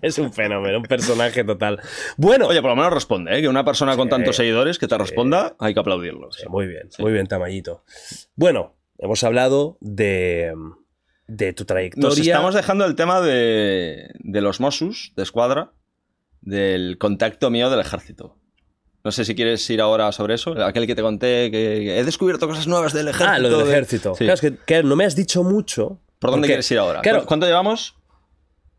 Es 0.00 0.16
un 0.18 0.32
fenómeno, 0.32 0.78
un 0.78 0.84
personaje 0.84 1.42
total. 1.42 1.80
Bueno, 2.16 2.46
Oye, 2.46 2.60
por 2.60 2.70
lo 2.70 2.76
menos 2.76 2.92
responde, 2.92 3.36
¿eh? 3.36 3.40
Que 3.42 3.48
una 3.48 3.64
persona 3.64 3.96
con 3.96 4.08
tantos 4.08 4.36
seguidores 4.36 4.78
que 4.78 4.86
te 4.86 4.96
responda, 4.96 5.56
hay 5.58 5.74
que 5.74 5.80
aplaudirlo. 5.80 6.30
Sí, 6.30 6.46
muy 6.48 6.68
bien, 6.68 6.88
muy 6.98 7.12
bien, 7.12 7.26
Tamayito. 7.26 7.82
Bueno, 8.36 8.76
hemos 8.98 9.24
hablado 9.24 9.76
de, 9.80 10.52
de 11.26 11.52
tu 11.52 11.64
trayectoria. 11.64 12.08
Nos 12.08 12.18
estamos 12.18 12.54
dejando 12.54 12.84
el 12.84 12.94
tema 12.94 13.20
de, 13.20 14.10
de 14.20 14.40
los 14.40 14.60
Mossos, 14.60 15.12
de 15.16 15.24
escuadra, 15.24 15.72
del 16.40 16.98
contacto 16.98 17.50
mío 17.50 17.70
del 17.70 17.80
ejército. 17.80 18.36
No 19.04 19.12
sé 19.12 19.24
si 19.24 19.34
quieres 19.34 19.68
ir 19.70 19.80
ahora 19.80 20.10
sobre 20.12 20.34
eso. 20.34 20.52
Aquel 20.64 20.86
que 20.86 20.94
te 20.94 21.02
conté 21.02 21.50
que, 21.50 21.98
he 21.98 22.04
descubierto 22.04 22.46
cosas 22.48 22.66
nuevas 22.66 22.92
del 22.92 23.08
ejército. 23.08 23.30
Ah, 23.30 23.38
lo 23.38 23.48
del 23.48 23.66
de- 23.66 23.72
ejército. 23.72 24.14
Sí. 24.14 24.24
Claro, 24.24 24.34
es 24.34 24.40
que, 24.40 24.56
que 24.56 24.82
no 24.82 24.96
me 24.96 25.04
has 25.04 25.14
dicho 25.16 25.42
mucho. 25.44 26.00
¿Por 26.18 26.30
dónde 26.30 26.42
porque- 26.46 26.48
quieres 26.48 26.70
ir 26.70 26.78
ahora? 26.78 27.00
Claro, 27.00 27.20
¿Cu- 27.20 27.26
¿Cuánto 27.26 27.46
llevamos? 27.46 27.94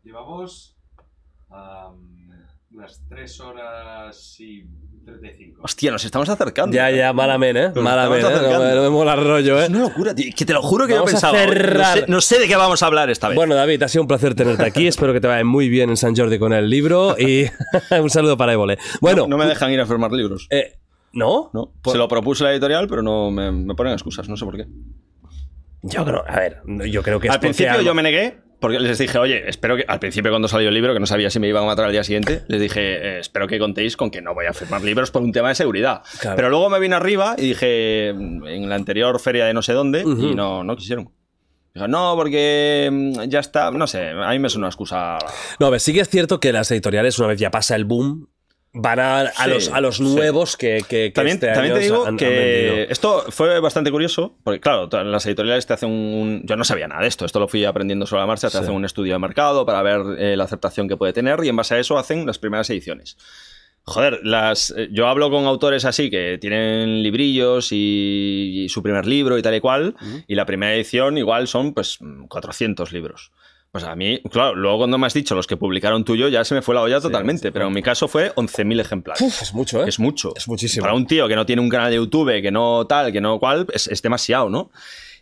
Llevamos 0.04 0.76
am, 1.48 2.28
unas 2.72 3.02
3 3.08 3.40
horas 3.40 4.38
y 4.40 4.64
35. 5.18 5.60
Hostia, 5.62 5.90
nos 5.90 6.04
estamos 6.04 6.28
acercando. 6.28 6.74
ya, 6.74 6.90
ya, 6.90 7.12
malamente, 7.12 7.64
¿eh? 7.64 7.70
Malamente, 7.74 8.26
estamos 8.26 8.40
¿eh? 8.40 8.42
No, 8.42 8.48
me- 8.48 8.54
acercando. 8.56 8.74
no 8.76 8.82
me 8.82 8.90
mola 8.90 9.14
el 9.14 9.24
rollo, 9.26 9.58
¿eh? 9.60 9.62
Es 9.64 9.68
una 9.70 9.80
locura, 9.80 10.14
tío. 10.14 10.32
Que 10.36 10.44
te 10.44 10.52
lo 10.52 10.62
juro 10.62 10.86
que 10.86 10.94
Vamos 10.94 11.10
yo 11.12 11.18
a 11.18 11.20
pensaba. 11.20 11.38
"Oye, 11.42 11.52
cerrar. 11.52 11.96
No 11.98 12.00
sé, 12.00 12.04
no 12.12 12.20
sé 12.20 12.38
de 12.38 12.48
qué 12.48 12.56
vamos 12.56 12.82
a 12.82 12.86
hablar 12.86 13.10
esta 13.10 13.28
vez. 13.28 13.36
Bueno, 13.36 13.54
David, 13.54 13.82
ha 13.82 13.88
sido 13.88 14.02
un 14.02 14.08
placer 14.08 14.34
tenerte 14.34 14.64
aquí. 14.64 14.86
Espero 14.86 15.12
que 15.12 15.20
te 15.20 15.26
vaya 15.26 15.44
muy 15.44 15.68
bien 15.68 15.90
en 15.90 15.96
San 15.96 16.16
Jordi 16.16 16.38
con 16.38 16.52
el 16.52 16.70
libro. 16.70 17.16
Y 17.18 17.44
un 18.00 18.10
saludo 18.10 18.36
para 18.36 18.52
Évole. 18.52 18.78
Bueno, 19.00 19.26
no 19.28 19.36
me 19.36 19.46
dejan 19.46 19.70
ir 19.72 19.80
a 19.80 19.86
firmar 19.86 20.12
libros. 20.12 20.46
eh, 20.50 20.76
¿no? 21.12 21.50
No, 21.52 21.72
Pues- 21.82 21.92
se 21.92 21.98
lo 21.98 22.08
propuse 22.08 22.44
a 22.44 22.46
la 22.48 22.52
editorial, 22.52 22.86
pero 22.88 23.02
no 23.02 23.30
me, 23.30 23.50
me 23.52 23.74
ponen 23.74 23.92
excusas, 23.92 24.28
no 24.28 24.36
sé 24.36 24.44
por 24.44 24.56
qué. 24.56 24.66
Yo 25.82 26.04
creo, 26.04 26.24
a 26.28 26.38
ver, 26.40 26.58
yo 26.90 27.02
creo 27.02 27.18
que 27.20 27.28
es 27.28 27.32
Al 27.34 27.40
principio 27.40 27.72
algo- 27.72 27.82
yo 27.84 27.94
me 27.94 28.02
negué, 28.02 28.38
porque 28.60 28.78
les 28.78 28.98
dije, 28.98 29.18
oye, 29.18 29.48
espero 29.48 29.76
que. 29.76 29.84
Al 29.88 29.98
principio, 29.98 30.30
cuando 30.30 30.46
salió 30.48 30.68
el 30.68 30.74
libro, 30.74 30.92
que 30.94 31.00
no 31.00 31.06
sabía 31.06 31.30
si 31.30 31.40
me 31.40 31.48
iban 31.48 31.64
a 31.64 31.66
matar 31.66 31.86
al 31.86 31.92
día 31.92 32.04
siguiente, 32.04 32.42
les 32.48 32.60
dije, 32.60 32.80
eh, 32.80 33.18
espero 33.20 33.48
que 33.48 33.58
contéis 33.58 33.96
con 33.96 34.10
que 34.10 34.20
no 34.22 34.34
voy 34.34 34.46
a 34.46 34.52
firmar 34.52 34.82
libros 34.82 35.10
por 35.10 35.22
un 35.22 35.32
tema 35.32 35.48
de 35.48 35.54
seguridad. 35.54 36.02
Claro. 36.20 36.36
Pero 36.36 36.50
luego 36.50 36.70
me 36.70 36.78
vine 36.78 36.94
arriba 36.94 37.34
y 37.38 37.48
dije, 37.48 38.08
en 38.10 38.68
la 38.68 38.74
anterior 38.76 39.18
feria 39.20 39.46
de 39.46 39.54
no 39.54 39.62
sé 39.62 39.72
dónde, 39.72 40.04
Ujú. 40.04 40.22
y 40.22 40.34
no, 40.34 40.62
no 40.62 40.76
quisieron. 40.76 41.10
Dijo, 41.74 41.86
no, 41.86 42.14
porque 42.16 42.88
mm, 42.90 43.22
ya 43.28 43.38
está, 43.40 43.70
no 43.70 43.86
sé, 43.86 44.10
a 44.10 44.30
mí 44.30 44.38
me 44.40 44.48
suena 44.48 44.64
una 44.64 44.70
excusa. 44.70 45.18
No, 45.58 45.66
a 45.66 45.70
ver, 45.70 45.80
sí 45.80 45.92
que 45.92 46.00
es 46.00 46.08
cierto 46.08 46.40
que 46.40 46.52
las 46.52 46.70
editoriales, 46.72 47.18
una 47.18 47.28
vez 47.28 47.38
ya 47.38 47.50
pasa 47.50 47.76
el 47.76 47.84
boom, 47.84 48.28
van 48.72 49.00
a, 49.00 49.20
a 49.22 49.44
Sí, 49.44 49.50
los, 49.50 49.68
a 49.68 49.80
los 49.80 49.96
sí. 49.96 50.02
nuevos 50.04 50.56
que, 50.56 50.78
que- 50.88 51.06
que 51.08 51.10
También, 51.12 51.36
este 51.36 51.52
también 51.52 51.74
te 51.74 51.80
digo 51.80 52.06
han- 52.06 52.16
que 52.16 52.86
esto 52.88 53.24
fue 53.30 53.58
bastante 53.60 53.90
curioso, 53.90 54.36
porque 54.44 54.60
claro, 54.60 54.88
las 55.04 55.26
editoriales 55.26 55.66
te 55.66 55.72
hacen 55.72 55.90
un... 55.90 56.42
Yo 56.46 56.54
no 56.56 56.64
sabía 56.64 56.86
nada 56.86 57.02
de 57.02 57.08
esto, 57.08 57.24
esto 57.26 57.40
lo 57.40 57.48
fui 57.48 57.64
aprendiendo 57.64 58.06
sobre 58.06 58.20
la 58.20 58.26
marcha, 58.26 58.48
te 58.48 58.52
Sí. 58.58 58.62
hacen 58.62 58.74
un 58.74 58.84
estudio 58.84 59.14
de 59.14 59.18
mercado 59.18 59.66
para 59.66 59.82
ver 59.82 60.00
eh, 60.18 60.36
la 60.36 60.44
aceptación 60.44 60.88
que 60.88 60.96
puede 60.96 61.12
tener 61.12 61.42
y 61.44 61.48
en 61.48 61.56
base 61.56 61.74
a 61.74 61.78
eso 61.80 61.98
hacen 61.98 62.26
las 62.26 62.38
primeras 62.38 62.70
ediciones. 62.70 63.16
Joder, 63.82 64.20
las, 64.22 64.72
eh, 64.76 64.88
yo 64.92 65.08
hablo 65.08 65.30
con 65.30 65.46
autores 65.46 65.84
así 65.84 66.10
que 66.10 66.38
tienen 66.38 67.02
librillos 67.02 67.72
y, 67.72 68.64
y 68.64 68.68
su 68.68 68.82
primer 68.82 69.06
libro 69.06 69.36
y 69.38 69.42
tal 69.42 69.54
y 69.54 69.60
cual, 69.60 69.96
y 70.28 70.34
la 70.34 70.44
primera 70.46 70.74
edición 70.74 71.18
igual 71.18 71.48
son 71.48 71.72
pues 71.74 71.98
400 72.28 72.92
libros. 72.92 73.32
Pues 73.72 73.84
a 73.84 73.94
mí, 73.94 74.20
claro, 74.32 74.56
luego 74.56 74.78
cuando 74.78 74.98
me 74.98 75.06
has 75.06 75.14
dicho 75.14 75.36
los 75.36 75.46
que 75.46 75.56
publicaron 75.56 76.04
tuyo 76.04 76.26
ya 76.28 76.42
se 76.44 76.54
me 76.56 76.62
fue 76.62 76.74
la 76.74 76.82
olla 76.82 77.00
totalmente, 77.00 77.52
pero 77.52 77.68
en 77.68 77.72
mi 77.72 77.82
caso 77.82 78.08
fue 78.08 78.32
11.000 78.34 78.80
ejemplares. 78.80 79.20
Uf, 79.22 79.42
es 79.42 79.54
mucho, 79.54 79.84
¿eh? 79.84 79.88
Es 79.88 80.00
mucho. 80.00 80.32
Es 80.36 80.48
muchísimo. 80.48 80.82
Para 80.82 80.94
un 80.94 81.06
tío 81.06 81.28
que 81.28 81.36
no 81.36 81.46
tiene 81.46 81.62
un 81.62 81.68
canal 81.68 81.90
de 81.90 81.96
YouTube, 81.96 82.42
que 82.42 82.50
no 82.50 82.86
tal, 82.88 83.12
que 83.12 83.20
no 83.20 83.38
cual, 83.38 83.66
es, 83.72 83.86
es 83.86 84.02
demasiado, 84.02 84.50
¿no? 84.50 84.72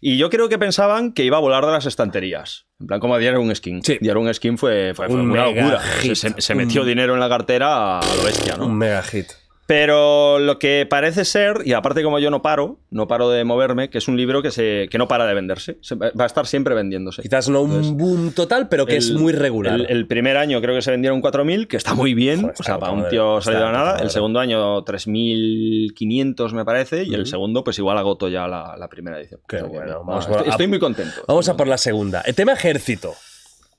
Y 0.01 0.17
yo 0.17 0.31
creo 0.31 0.49
que 0.49 0.59
pensaban 0.59 1.13
que 1.13 1.25
iba 1.25 1.37
a 1.37 1.41
volar 1.41 1.67
de 1.67 1.73
las 1.73 1.85
estanterías. 1.85 2.67
En 2.81 2.87
plan, 2.87 3.01
como 3.01 3.19
Diario 3.19 3.41
un 3.41 3.55
Skin. 3.55 3.83
Sí. 3.83 3.99
Diario 4.01 4.23
un 4.23 4.33
Skin 4.33 4.57
fue, 4.57 4.93
fue, 4.95 5.09
fue 5.09 5.17
Un 5.21 5.31
una 5.33 5.47
locura. 5.47 5.81
hit. 5.81 6.15
Se, 6.15 6.31
se- 6.31 6.41
se 6.41 6.55
metió 6.55 6.85
dinero 6.85 7.15
en 7.15 7.21
la 7.21 7.29
cartera 7.29 7.99
a 7.99 8.15
lo 8.17 8.23
bestia, 8.23 8.57
¿no? 8.57 8.67
Un 8.67 8.79
mega 8.79 9.03
hit. 9.03 9.27
Pero 9.69 10.39
lo 10.39 10.59
que 10.59 10.87
parece 10.89 11.27
ser, 11.27 11.59
y 11.67 11.75
aparte 11.75 12.03
como 12.03 12.19
yo 12.19 12.31
no 12.31 12.41
paro, 12.41 12.79
no 12.91 13.07
paro 13.07 13.29
de 13.29 13.45
moverme, 13.45 13.91
que 13.91 13.99
es 13.99 14.09
un 14.09 14.17
libro 14.17 14.41
que, 14.41 14.51
se, 14.51 14.89
que 14.91 14.97
no 14.97 15.09
para 15.09 15.27
de 15.27 15.35
venderse. 15.35 15.77
Se- 15.83 15.95
va 15.95 16.11
a 16.17 16.25
estar 16.27 16.47
siempre 16.47 16.75
vendiéndose. 16.75 17.21
Quizás 17.21 17.51
no 17.51 17.61
un 17.61 17.99
boom 17.99 18.33
total, 18.33 18.71
pero 18.71 18.87
que 18.87 18.97
es 18.97 19.13
muy 19.13 19.35
regular. 19.35 19.75
El, 19.75 19.85
el 19.91 20.07
primer 20.07 20.39
año 20.39 20.63
creo 20.63 20.75
que 20.75 20.81
se 20.81 20.91
vendieron 20.91 21.21
4.000, 21.21 21.67
que 21.67 21.77
está 21.77 21.93
muy 21.93 22.15
bien. 22.15 22.41
Joder, 22.41 22.57
o 22.59 22.63
sea, 22.63 22.79
para 22.79 22.93
un 22.93 23.11
tío 23.11 23.43
salido 23.43 23.67
de 23.67 23.73
nada. 23.73 23.99
El 24.01 24.09
segundo 24.09 24.41
año 24.41 24.83
3.500 24.87 26.53
me 26.55 26.65
parece. 26.65 27.05
Y 27.05 27.13
el 27.13 27.27
segundo 27.27 27.63
pues 27.63 27.79
igual 27.79 27.99
agotó 27.99 28.29
ya 28.31 28.49
la, 28.49 28.75
la 28.79 28.89
primera 28.89 29.19
edición. 29.21 29.41
Qué 29.47 29.57
O 29.57 29.61
sea 29.61 29.69
que, 29.69 29.77
bueno, 29.77 29.93
no, 29.93 30.05
vamos 30.05 30.27
estoy, 30.29 30.47
a- 30.47 30.51
estoy 30.51 30.67
muy 30.67 30.79
contento. 30.79 31.21
Vamos 31.27 31.47
a 31.49 31.59
por 31.59 31.67
la 31.69 31.77
segunda. 31.77 32.23
El 32.23 32.35
tema 32.35 32.53
ejército. 32.55 33.13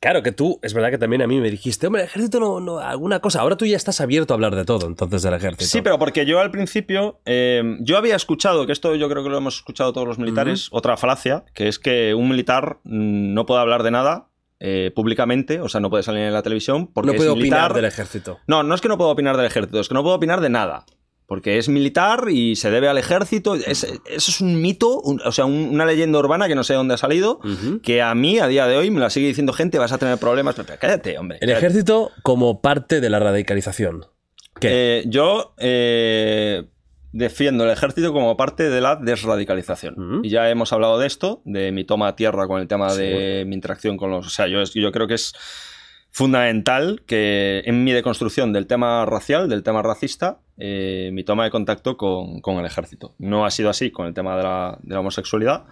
Claro 0.01 0.23
que 0.23 0.31
tú, 0.31 0.59
es 0.63 0.73
verdad 0.73 0.91
que 0.91 0.97
también 0.97 1.21
a 1.21 1.27
mí 1.27 1.41
me 1.41 1.51
dijiste, 1.51 1.87
hombre, 1.87 2.03
el 2.03 2.07
ejército 2.07 2.39
no, 2.39 2.61
no, 2.61 2.79
alguna 2.79 3.19
cosa. 3.19 3.41
Ahora 3.41 3.57
tú 3.57 3.65
ya 3.65 3.75
estás 3.75 3.99
abierto 3.99 4.33
a 4.33 4.35
hablar 4.35 4.55
de 4.55 4.63
todo, 4.63 4.87
entonces, 4.87 5.21
del 5.23 5.33
ejército. 5.33 5.65
Sí, 5.65 5.81
pero 5.81 5.99
porque 5.99 6.25
yo 6.25 6.39
al 6.39 6.51
principio, 6.51 7.19
eh, 7.25 7.77
yo 7.81 7.97
había 7.97 8.15
escuchado, 8.15 8.65
que 8.65 8.71
esto 8.71 8.95
yo 8.95 9.09
creo 9.09 9.23
que 9.23 9.29
lo 9.29 9.37
hemos 9.37 9.57
escuchado 9.57 9.91
todos 9.91 10.07
los 10.07 10.17
militares, 10.17 10.69
otra 10.71 10.95
falacia, 10.95 11.43
que 11.53 11.67
es 11.67 11.79
que 11.79 12.13
un 12.13 12.29
militar 12.29 12.79
mm, 12.85 13.33
no 13.33 13.45
puede 13.45 13.59
hablar 13.59 13.83
de 13.83 13.91
nada 13.91 14.29
eh, 14.61 14.91
públicamente, 14.95 15.59
o 15.59 15.67
sea, 15.67 15.81
no 15.81 15.89
puede 15.89 16.03
salir 16.03 16.21
en 16.21 16.33
la 16.33 16.43
televisión 16.43 16.87
porque 16.87 17.07
no 17.07 17.13
es 17.13 17.17
puedo 17.17 17.35
militar. 17.35 17.59
opinar 17.59 17.73
del 17.73 17.85
ejército. 17.85 18.39
No, 18.47 18.63
no 18.63 18.75
es 18.75 18.79
que 18.79 18.87
no 18.87 18.97
puedo 18.97 19.09
opinar 19.09 19.35
del 19.35 19.47
ejército, 19.47 19.81
es 19.81 19.89
que 19.89 19.93
no 19.95 20.03
puedo 20.03 20.15
opinar 20.15 20.39
de 20.39 20.49
nada. 20.49 20.85
Porque 21.30 21.58
es 21.59 21.69
militar 21.69 22.25
y 22.30 22.56
se 22.58 22.72
debe 22.72 22.90
al 22.90 22.98
ejército. 22.98 23.53
Es- 23.56 23.83
eso 23.85 24.01
es 24.08 24.41
un 24.41 24.61
mito, 24.61 24.99
un- 24.99 25.22
o 25.24 25.32
sea, 25.32 25.45
un- 25.45 25.69
una 25.72 25.85
leyenda 25.85 26.17
urbana 26.19 26.48
que 26.49 26.56
no 26.56 26.64
sé 26.66 26.74
de 26.74 26.77
dónde 26.77 26.95
ha 26.95 26.98
salido, 26.98 27.40
que 27.83 28.01
a 28.01 28.14
mí, 28.16 28.40
a 28.40 28.48
día 28.48 28.66
de 28.67 28.75
hoy, 28.75 28.90
me 28.90 28.99
la 28.99 29.09
sigue 29.11 29.27
diciendo 29.27 29.53
gente, 29.53 29.77
vas 29.77 29.91
a 29.91 29.98
tener 29.99 30.17
problemas. 30.17 30.56
Pero, 30.56 30.66
pero 30.66 30.80
cállate, 30.80 31.17
hombre. 31.19 31.38
El 31.40 31.48
cállate. 31.49 31.66
ejército 31.67 32.11
como 32.24 32.61
parte 32.61 32.99
de 32.99 33.09
la 33.11 33.19
radicalización. 33.19 34.08
¿Qué? 34.59 34.69
Eh, 34.72 35.03
yo 35.08 35.53
eh, 35.59 36.64
defiendo 37.11 37.64
el 37.64 37.69
ejército 37.72 38.11
como 38.11 38.35
parte 38.35 38.69
de 38.69 38.82
la 38.82 38.95
desradicalización. 38.95 40.22
Y 40.24 40.30
ya 40.30 40.49
hemos 40.49 40.74
hablado 40.74 40.99
de 40.99 41.08
esto, 41.08 41.41
de 41.45 41.72
mi 41.72 41.83
toma 41.83 42.08
a 42.09 42.16
tierra 42.16 42.48
con 42.48 42.59
el 42.59 42.67
tema 42.67 42.90
Sí. 42.90 43.01
de 43.01 43.45
mi 43.48 43.56
interacción 43.56 43.98
con 43.98 44.11
los... 44.11 44.27
O 44.27 44.30
sea, 44.30 44.48
yo, 44.48 44.61
yo 44.64 44.91
creo 44.91 45.08
que 45.08 45.14
es 45.16 45.33
fundamental 46.11 47.03
que 47.05 47.61
en 47.65 47.83
mi 47.83 47.91
deconstrucción 47.91 48.51
del 48.53 48.67
tema 48.67 49.05
racial, 49.05 49.47
del 49.49 49.63
tema 49.63 49.81
racista, 49.81 50.39
eh, 50.57 51.09
mi 51.13 51.23
toma 51.23 51.45
de 51.45 51.51
contacto 51.51 51.95
con, 51.97 52.41
con 52.41 52.57
el 52.57 52.65
ejército. 52.65 53.15
No 53.19 53.45
ha 53.45 53.51
sido 53.51 53.69
así 53.69 53.91
con 53.91 54.07
el 54.07 54.13
tema 54.13 54.35
de 54.35 54.43
la, 54.43 54.77
de 54.81 54.93
la 54.93 54.99
homosexualidad. 54.99 55.63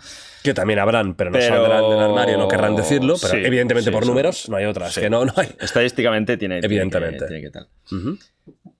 que 0.43 0.53
también 0.53 0.79
habrán, 0.79 1.15
pero 1.15 1.31
no 1.31 1.37
pero- 1.39 1.55
saldrán 1.55 1.89
del 1.89 1.99
armario, 1.99 2.37
no 2.37 2.47
querrán 2.47 2.75
decirlo, 2.75 3.15
pero 3.21 3.33
Sí, 3.33 3.39
evidentemente 3.45 3.89
sí, 3.89 3.93
por 3.93 4.03
sí. 4.03 4.09
números 4.09 4.47
no 4.49 4.55
hay 4.57 4.65
otras. 4.65 4.97
Que 4.97 5.09
no, 5.09 5.25
no 5.25 5.33
hay. 5.35 5.49
Estadísticamente 5.59 6.37
tiene, 6.37 6.55
tiene 6.55 6.61
que- 6.61 6.65
Evidentemente. 6.67 7.25
tiene 7.27 7.41
que 7.41 7.49
tal. 7.49 7.67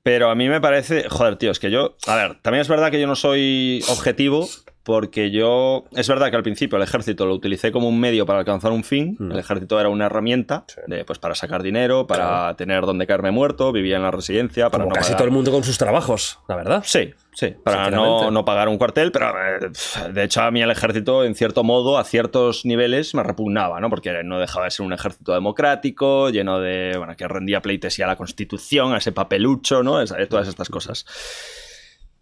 Pero 0.04 0.30
a 0.30 0.36
mí 0.36 0.48
me 0.48 0.62
parece, 0.62 1.10
joder, 1.10 1.36
tío, 1.36 1.52
es 1.52 1.60
que 1.60 1.70
yo, 1.70 1.98
a 2.08 2.16
ver, 2.16 2.40
también 2.42 2.62
es 2.62 2.70
verdad 2.70 2.90
que 2.92 3.02
yo 3.02 3.08
no 3.08 3.16
soy 3.18 3.84
objetivo 3.90 4.48
porque 4.88 5.32
yo, 5.32 5.84
es 5.98 6.08
verdad 6.08 6.30
que 6.30 6.38
al 6.38 6.44
principio 6.44 6.78
el 6.78 6.84
ejército 6.84 7.26
lo 7.26 7.34
utilicé 7.34 7.74
como 7.74 7.90
un 7.90 8.00
medio 8.00 8.26
para 8.26 8.40
alcanzar 8.40 8.72
un 8.72 8.86
fin, 8.86 9.18
Mm. 9.20 9.34
el 9.34 9.40
ejército 9.40 9.78
era 9.82 9.90
una 9.90 10.06
herramienta 10.06 10.64
Sí. 10.68 10.80
de, 10.88 11.04
pues, 11.04 11.20
para 11.20 11.36
sacar 11.36 11.62
dinero, 11.62 12.08
para 12.08 12.24
Claro. 12.26 12.56
tener 12.56 12.86
donde 12.86 13.06
caerme 13.06 13.32
muerto, 13.32 13.74
vivía 13.74 13.98
en 13.98 14.04
la 14.04 14.12
residencia, 14.12 14.70
para 14.70 14.86
Como 14.86 14.92
no 14.92 14.96
casi 14.96 15.08
pagar- 15.10 15.18
todo 15.18 15.26
el 15.28 15.34
mundo 15.34 15.52
con 15.52 15.66
sus 15.66 15.78
trabajos, 15.78 16.40
la 16.48 16.56
verdad. 16.56 16.84
Sí, 16.86 17.12
sí, 17.34 17.54
para 17.66 17.92
no, 17.92 18.32
no 18.32 18.46
pagar 18.46 18.70
un 18.70 18.78
cuartel, 18.78 19.12
pero 19.12 19.32
eh, 19.32 19.70
de 20.14 20.24
hecho 20.24 20.42
a 20.42 20.52
mí 20.52 20.62
el 20.62 20.72
ejército, 20.72 21.26
en 21.26 21.36
cierto 21.36 21.66
modo, 21.66 21.98
a 21.98 22.06
ciertos 22.06 22.64
niveles 22.66 23.14
me 23.14 23.24
repugnaba, 23.24 23.82
¿no? 23.82 23.90
Porque 23.90 24.24
no 24.24 24.40
dejaba 24.40 24.64
de 24.66 24.72
ser 24.72 24.86
un 24.86 24.94
ejército 24.94 25.34
democrático, 25.34 26.30
lleno 26.30 26.62
de, 26.62 26.94
bueno, 26.98 27.14
que 27.18 27.28
rendía 27.28 27.62
pleitesía 27.62 28.06
a 28.06 28.08
la 28.08 28.16
Constitución, 28.16 28.94
a 28.94 29.00
ese 29.00 29.12
papelucho, 29.12 29.84
¿no? 29.84 30.00
Es- 30.02 30.14
Todas 30.30 30.48
estas 30.48 30.70
cosas. 30.70 31.06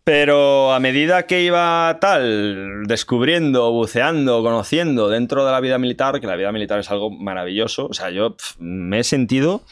Pero 0.06 0.72
a 0.72 0.80
medida 0.80 1.24
que 1.26 1.42
iba 1.42 1.98
tal, 2.00 2.84
descubriendo, 2.86 3.72
buceando, 3.72 4.44
conociendo 4.44 5.10
dentro 5.10 5.44
de 5.44 5.52
la 5.52 5.60
vida 5.60 5.80
militar, 5.80 6.22
que 6.22 6.28
la 6.28 6.36
vida 6.36 6.52
militar 6.52 6.80
es 6.80 6.92
algo 6.92 7.10
maravilloso, 7.10 7.88
o 7.88 7.94
sea, 7.96 8.12
yo 8.12 8.38
pf, 8.38 8.56
me 8.60 9.00
he 9.00 9.04
sentido, 9.04 9.64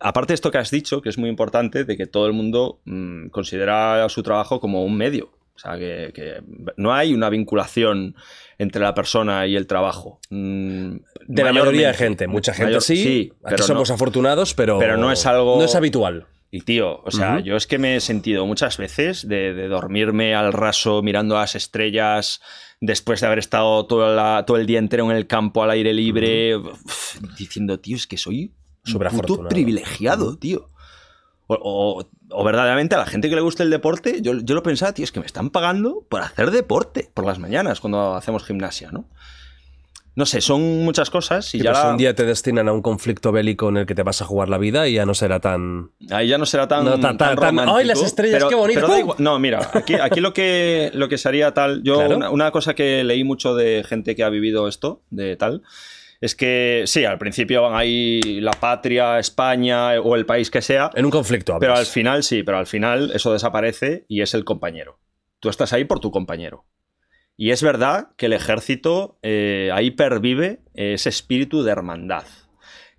aparte 0.00 0.32
de 0.32 0.34
esto 0.34 0.50
que 0.50 0.58
has 0.58 0.72
dicho, 0.72 1.00
que 1.00 1.08
es 1.10 1.16
muy 1.16 1.30
importante, 1.30 1.84
de 1.84 1.96
que 1.96 2.06
todo 2.08 2.26
el 2.26 2.32
mundo 2.32 2.80
mm, 2.86 3.28
considera 3.28 4.08
su 4.08 4.24
trabajo 4.24 4.58
como 4.58 4.84
un 4.84 4.96
medio. 4.96 5.30
O 5.54 5.60
sea, 5.60 5.76
que, 5.78 6.10
que 6.14 6.40
no 6.76 6.92
hay 6.92 7.14
una 7.14 7.30
vinculación 7.30 8.16
entre 8.58 8.82
la 8.82 8.94
persona 8.94 9.46
y 9.46 9.54
el 9.56 9.66
trabajo. 9.68 10.18
Mm, 10.30 10.96
De 11.26 11.42
la 11.44 11.52
mayoría 11.52 11.88
de 11.88 11.94
gente. 11.94 12.26
Mucha 12.26 12.52
gente 12.52 12.66
Mayor- 12.70 12.82
sí. 12.82 12.96
sí, 12.96 13.32
Aquí 13.32 13.40
pero 13.50 13.62
somos 13.64 13.88
no. 13.90 13.94
afortunados, 13.94 14.54
pero. 14.54 14.78
Pero 14.80 14.96
no 14.96 15.10
es 15.12 15.24
algo- 15.26 15.56
No 15.58 15.64
es 15.64 15.74
habitual. 15.74 16.26
Y 16.50 16.62
tío, 16.62 17.02
o 17.04 17.10
sea, 17.10 17.34
Ujú. 17.36 17.44
yo 17.44 17.56
es 17.56 17.66
que 17.66 17.78
me 17.78 17.96
he 17.96 18.00
sentido 18.00 18.46
muchas 18.46 18.78
veces 18.78 19.28
de, 19.28 19.52
de 19.52 19.68
dormirme 19.68 20.34
al 20.34 20.52
raso 20.54 21.02
mirando 21.02 21.36
a 21.36 21.40
las 21.40 21.54
estrellas 21.54 22.40
después 22.80 23.20
de 23.20 23.26
haber 23.26 23.38
estado 23.38 23.84
todo, 23.86 24.14
la- 24.14 24.44
todo 24.46 24.56
el 24.56 24.64
día 24.66 24.78
entero 24.78 25.04
en 25.10 25.16
el 25.16 25.26
campo 25.26 25.62
al 25.62 25.70
aire 25.70 25.92
libre, 25.92 26.56
uf, 26.56 27.18
diciendo, 27.36 27.78
tío, 27.80 27.96
es 27.96 28.06
que 28.06 28.16
soy 28.16 28.52
un 28.94 29.00
puto 29.10 29.34
privilegiado, 29.50 30.36
tío. 30.38 30.68
O, 31.48 31.58
o- 32.00 32.10
o 32.30 32.44
verdaderamente 32.44 32.94
a 32.94 32.98
la 32.98 33.06
gente 33.06 33.28
que 33.28 33.34
le 33.34 33.40
gusta 33.42 33.62
el 33.62 33.70
deporte, 33.70 34.20
yo, 34.22 34.32
yo 34.38 34.54
lo 34.54 34.62
pensaba, 34.62 34.92
tío, 34.92 35.04
es 35.04 35.12
que 35.12 35.20
me 35.20 35.26
están 35.26 35.50
pagando 35.50 36.06
por 36.08 36.20
hacer 36.22 36.50
deporte 36.50 37.10
por 37.14 37.26
las 37.26 37.38
mañanas 37.38 37.80
cuando 37.80 38.14
hacemos 38.14 38.44
gimnasia, 38.44 38.90
¿no? 38.90 39.06
No 40.18 40.26
sé, 40.26 40.40
son 40.40 40.84
muchas 40.84 41.10
cosas 41.10 41.54
y 41.54 41.58
ya 41.60 41.70
pues 41.70 41.84
la- 41.84 41.90
un 41.92 41.96
día 41.96 42.12
te 42.12 42.24
destinan 42.24 42.68
a 42.68 42.72
un 42.72 42.82
conflicto 42.82 43.30
bélico 43.30 43.68
en 43.68 43.76
el 43.76 43.86
que 43.86 43.94
te 43.94 44.02
vas 44.02 44.20
a 44.20 44.24
jugar 44.24 44.48
la 44.48 44.58
vida 44.58 44.88
y 44.88 44.94
ya 44.94 45.06
no 45.06 45.14
será 45.14 45.38
tan. 45.38 45.92
Ahí 46.10 46.26
ya 46.26 46.38
no 46.38 46.44
será 46.44 46.66
tan. 46.66 46.84
No, 46.84 46.98
tan- 46.98 47.16
tan- 47.16 47.36
tan- 47.36 47.36
romántico, 47.36 47.76
¡Ay, 47.76 47.86
las 47.86 48.02
estrellas, 48.02 48.44
qué 48.48 48.54
bonito! 48.56 48.80
pero 48.84 49.14
No, 49.18 49.38
mira, 49.38 49.70
aquí, 49.74 49.94
aquí 49.94 50.20
lo, 50.20 50.32
que, 50.34 50.90
lo 50.92 51.08
que 51.08 51.18
sería 51.18 51.54
tal. 51.54 51.82
Yo, 51.84 51.98
Claro. 51.98 52.16
una, 52.16 52.30
una 52.30 52.50
cosa 52.50 52.74
que 52.74 53.04
leí 53.04 53.22
mucho 53.22 53.54
de 53.54 53.84
gente 53.88 54.16
que 54.16 54.24
ha 54.24 54.28
vivido 54.28 54.66
esto, 54.66 55.02
de 55.10 55.36
tal, 55.36 55.62
es 56.20 56.34
que 56.34 56.82
sí, 56.86 57.04
al 57.04 57.18
principio 57.18 57.62
van 57.62 57.76
ahí 57.76 58.40
la 58.40 58.50
patria, 58.50 59.20
España 59.20 60.00
o 60.00 60.16
el 60.16 60.26
país 60.26 60.50
que 60.50 60.62
sea, 60.62 60.90
En 60.96 61.04
un 61.04 61.12
conflicto, 61.12 61.56
pero 61.60 61.72
al 61.74 61.78
hablas. 61.78 61.92
final 61.92 62.24
sí, 62.24 62.42
pero 62.42 62.58
al 62.58 62.66
final 62.66 63.12
eso 63.14 63.32
desaparece 63.32 64.04
y 64.08 64.22
es 64.22 64.34
el 64.34 64.44
compañero. 64.44 64.98
Tú 65.38 65.48
estás 65.48 65.72
ahí 65.72 65.84
por 65.84 66.00
tu 66.00 66.10
compañero. 66.10 66.64
Y 67.40 67.52
es 67.52 67.62
verdad 67.62 68.08
que 68.16 68.26
el 68.26 68.32
ejército 68.32 69.20
eh, 69.22 69.70
ahí 69.72 69.92
pervive 69.92 70.58
ese 70.74 71.08
espíritu 71.08 71.62
de 71.62 71.70
hermandad, 71.70 72.24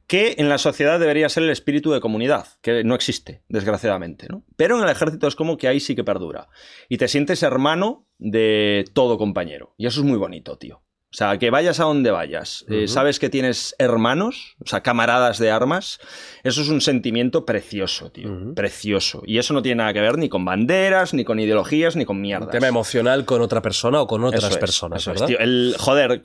que 0.07 0.35
en 0.37 0.47
la 0.47 0.57
sociedad 0.57 0.97
debería 0.97 1.27
ser 1.27 1.43
el 1.43 1.49
espíritu 1.49 1.91
de 1.91 1.99
comunidad, 1.99 2.47
que 2.61 2.85
no 2.85 2.95
existe, 2.95 3.43
desgraciadamente. 3.49 4.27
¿no? 4.29 4.45
Pero 4.55 4.77
en 4.77 4.83
el 4.83 4.89
ejército 4.89 5.27
es 5.27 5.35
como 5.35 5.57
que 5.57 5.67
ahí 5.67 5.81
sí 5.81 5.93
que 5.93 6.05
perdura. 6.05 6.47
Y 6.87 6.97
te 6.97 7.09
sientes 7.09 7.43
hermano 7.43 8.07
de 8.17 8.85
todo 8.93 9.17
compañero. 9.17 9.75
Y 9.77 9.87
eso 9.87 9.99
es 9.99 10.05
muy 10.05 10.17
bonito, 10.17 10.57
tío. 10.57 10.81
O 11.11 11.15
sea, 11.19 11.39
que 11.39 11.49
vayas 11.49 11.79
a 11.79 11.85
donde 11.85 12.11
vayas, 12.11 12.65
eh, 12.69 12.87
sabes 12.87 13.17
que 13.17 13.29
tienes 13.31 13.73
hermanos, 13.79 14.55
o 14.63 14.67
sea, 14.67 14.81
camaradas 14.81 15.39
de 15.39 15.49
armas, 15.49 15.99
eso 16.43 16.61
es 16.61 16.69
un 16.69 16.81
sentimiento 16.81 17.45
precioso, 17.47 18.11
tío. 18.11 18.53
Precioso. 18.53 19.23
Y 19.25 19.39
eso 19.39 19.55
no 19.55 19.63
tiene 19.63 19.77
nada 19.79 19.93
que 19.93 20.01
ver 20.01 20.19
ni 20.19 20.29
con 20.29 20.45
banderas, 20.45 21.15
ni 21.15 21.25
con 21.25 21.39
ideologías, 21.39 21.95
ni 21.95 22.05
con 22.05 22.17
Un 22.17 22.21
mierdas. 22.21 22.51
tema 22.51 22.67
emocional 22.67 23.25
con 23.25 23.41
otra 23.41 23.63
persona 23.63 24.01
o 24.01 24.05
con 24.05 24.23
otras 24.23 24.43
Eso 24.43 24.51
es, 24.53 24.57
personas, 24.57 25.01
eso 25.01 25.11
es, 25.11 25.21
¿verdad? 25.21 25.27
tío. 25.27 25.39
El, 25.39 25.75
joder, 25.79 26.21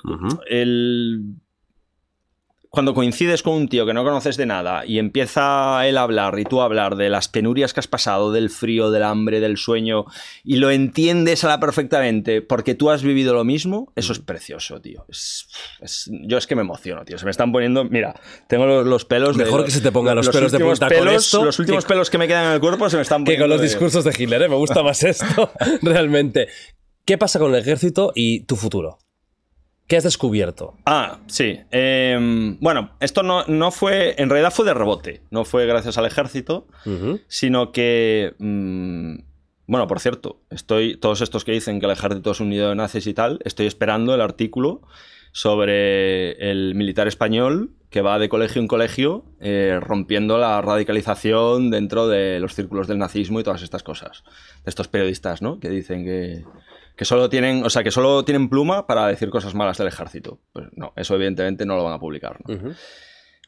el... 0.50 1.20
Cuando 2.74 2.92
coincides 2.92 3.42
con 3.42 3.54
un 3.54 3.68
tío 3.68 3.86
que 3.86 3.94
no 3.94 4.02
conoces 4.04 4.36
de 4.36 4.46
nada 4.46 4.84
y 4.84 4.98
empieza 4.98 5.86
él 5.86 5.96
a 5.96 6.02
hablar 6.02 6.38
y 6.38 6.44
tú 6.44 6.60
a 6.60 6.64
hablar 6.64 6.96
de 6.96 7.08
las 7.08 7.28
penurias 7.28 7.72
que 7.72 7.80
has 7.80 7.86
pasado, 7.88 8.32
del 8.32 8.50
frío, 8.50 8.90
del 8.90 9.04
hambre, 9.04 9.38
del 9.40 9.56
sueño, 9.56 10.04
y 10.42 10.56
lo 10.56 10.70
entiendes 10.70 11.44
a 11.44 11.48
la 11.48 11.60
perfectamente 11.60 12.42
porque 12.42 12.74
tú 12.74 12.90
has 12.90 13.02
vivido 13.02 13.32
lo 13.32 13.44
mismo, 13.44 13.92
eso 13.96 14.12
es 14.12 14.18
precioso, 14.18 14.80
tío. 14.80 15.04
Es- 15.08 15.46
es- 15.80 16.10
yo 16.24 16.36
es 16.36 16.46
que 16.46 16.56
me 16.56 16.62
emociono, 16.62 17.04
tío. 17.04 17.16
Se 17.16 17.24
me 17.24 17.30
están 17.30 17.52
poniendo. 17.52 17.84
Mira, 17.84 18.14
tengo 18.48 18.66
los, 18.66 18.84
los 18.86 19.04
pelos. 19.04 19.36
de- 19.36 19.44
Mejor 19.44 19.64
que 19.64 19.70
se 19.70 19.80
te 19.80 19.92
pongan 19.92 20.16
los 20.16 20.28
pelos 20.28 20.50
de 20.52 20.58
punta 20.58 20.88
con 20.88 20.96
pelos- 20.98 21.24
esto 21.26 21.44
Los 21.44 21.58
últimos 21.60 21.84
que- 21.84 21.88
pelos 21.88 22.10
que 22.10 22.18
me 22.18 22.26
quedan 22.26 22.46
en 22.46 22.52
el 22.52 22.60
cuerpo 22.60 22.90
se 22.90 22.96
me 22.96 23.02
están 23.02 23.22
Que 23.24 23.34
poniendo. 23.36 23.44
con 23.44 23.50
los 23.50 23.60
de- 23.60 23.66
discursos 23.68 24.04
de 24.04 24.10
Hitler, 24.18 24.42
¿eh? 24.42 24.48
Me 24.48 24.56
gusta 24.56 24.82
más 24.82 25.02
esto, 25.04 25.50
realmente. 25.82 26.48
¿Qué 27.06 27.18
pasa 27.18 27.38
con 27.38 27.54
el 27.54 27.60
ejército 27.60 28.12
y 28.14 28.40
tu 28.46 28.56
futuro? 28.56 28.98
¿Qué 29.86 29.96
has 29.98 30.04
descubierto? 30.04 30.74
Ah, 30.86 31.18
sí. 31.26 31.60
Eh, 31.70 32.56
bueno, 32.60 32.92
esto 33.00 33.22
no, 33.22 33.44
no 33.46 33.70
fue. 33.70 34.14
En 34.18 34.30
realidad 34.30 34.52
fue 34.52 34.64
de 34.64 34.72
rebote. 34.72 35.22
No 35.30 35.44
fue 35.44 35.66
gracias 35.66 35.98
al 35.98 36.06
ejército, 36.06 36.66
sino 37.28 37.70
que. 37.72 38.34
mm, 38.38 39.16
bueno, 39.66 39.86
por 39.86 40.00
cierto, 40.00 40.40
estoy. 40.50 40.96
Todos 40.96 41.20
estos 41.20 41.44
que 41.44 41.52
dicen 41.52 41.80
que 41.80 41.86
el 41.86 41.92
ejército 41.92 42.30
es 42.30 42.40
un 42.40 42.48
nido 42.48 42.70
de 42.70 42.74
nazis 42.76 43.06
y 43.06 43.14
tal, 43.14 43.40
estoy 43.44 43.66
esperando 43.66 44.14
el 44.14 44.22
artículo 44.22 44.82
sobre 45.32 46.50
el 46.50 46.76
militar 46.76 47.08
español 47.08 47.72
que 47.90 48.02
va 48.02 48.18
de 48.18 48.28
colegio 48.28 48.62
en 48.62 48.68
colegio 48.68 49.24
eh, 49.40 49.78
rompiendo 49.80 50.38
la 50.38 50.60
radicalización 50.60 51.70
dentro 51.70 52.08
de 52.08 52.40
los 52.40 52.54
círculos 52.54 52.86
del 52.88 52.98
nazismo 52.98 53.40
y 53.40 53.44
todas 53.44 53.62
estas 53.62 53.82
cosas. 53.82 54.24
De 54.64 54.70
estos 54.70 54.88
periodistas, 54.88 55.42
¿no? 55.42 55.60
Que 55.60 55.70
dicen 55.70 56.04
que, 56.04 56.44
que 56.96 57.04
solo 57.04 57.28
tienen, 57.28 57.64
o 57.64 57.70
sea, 57.70 57.82
que 57.82 57.90
solo 57.90 58.24
tienen 58.24 58.48
pluma 58.48 58.86
para 58.86 59.06
decir 59.08 59.30
cosas 59.30 59.54
malas 59.54 59.78
del 59.78 59.88
ejército. 59.88 60.38
Pues 60.52 60.68
no, 60.76 60.92
eso 60.96 61.14
evidentemente 61.14 61.66
no 61.66 61.76
lo 61.76 61.84
van 61.84 61.94
a 61.94 61.98
publicar. 61.98 62.38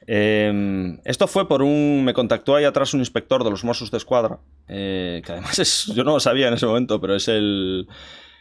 Eh, 0.06 0.98
esto 1.04 1.26
fue 1.26 1.48
por 1.48 1.62
un. 1.62 2.04
Me 2.04 2.14
contactó 2.14 2.54
ahí 2.56 2.64
atrás 2.64 2.94
un 2.94 3.00
inspector 3.00 3.44
de 3.44 3.50
los 3.50 3.64
Mossos 3.64 3.90
de 3.90 3.96
Escuadra, 3.98 4.38
eh, 4.68 5.22
que 5.24 5.32
además 5.32 5.58
es. 5.60 5.86
Yo 5.94 6.04
no 6.04 6.12
lo 6.12 6.20
sabía 6.20 6.48
en 6.48 6.54
ese 6.54 6.66
momento, 6.66 7.00
pero 7.00 7.14
es 7.16 7.28
el. 7.28 7.88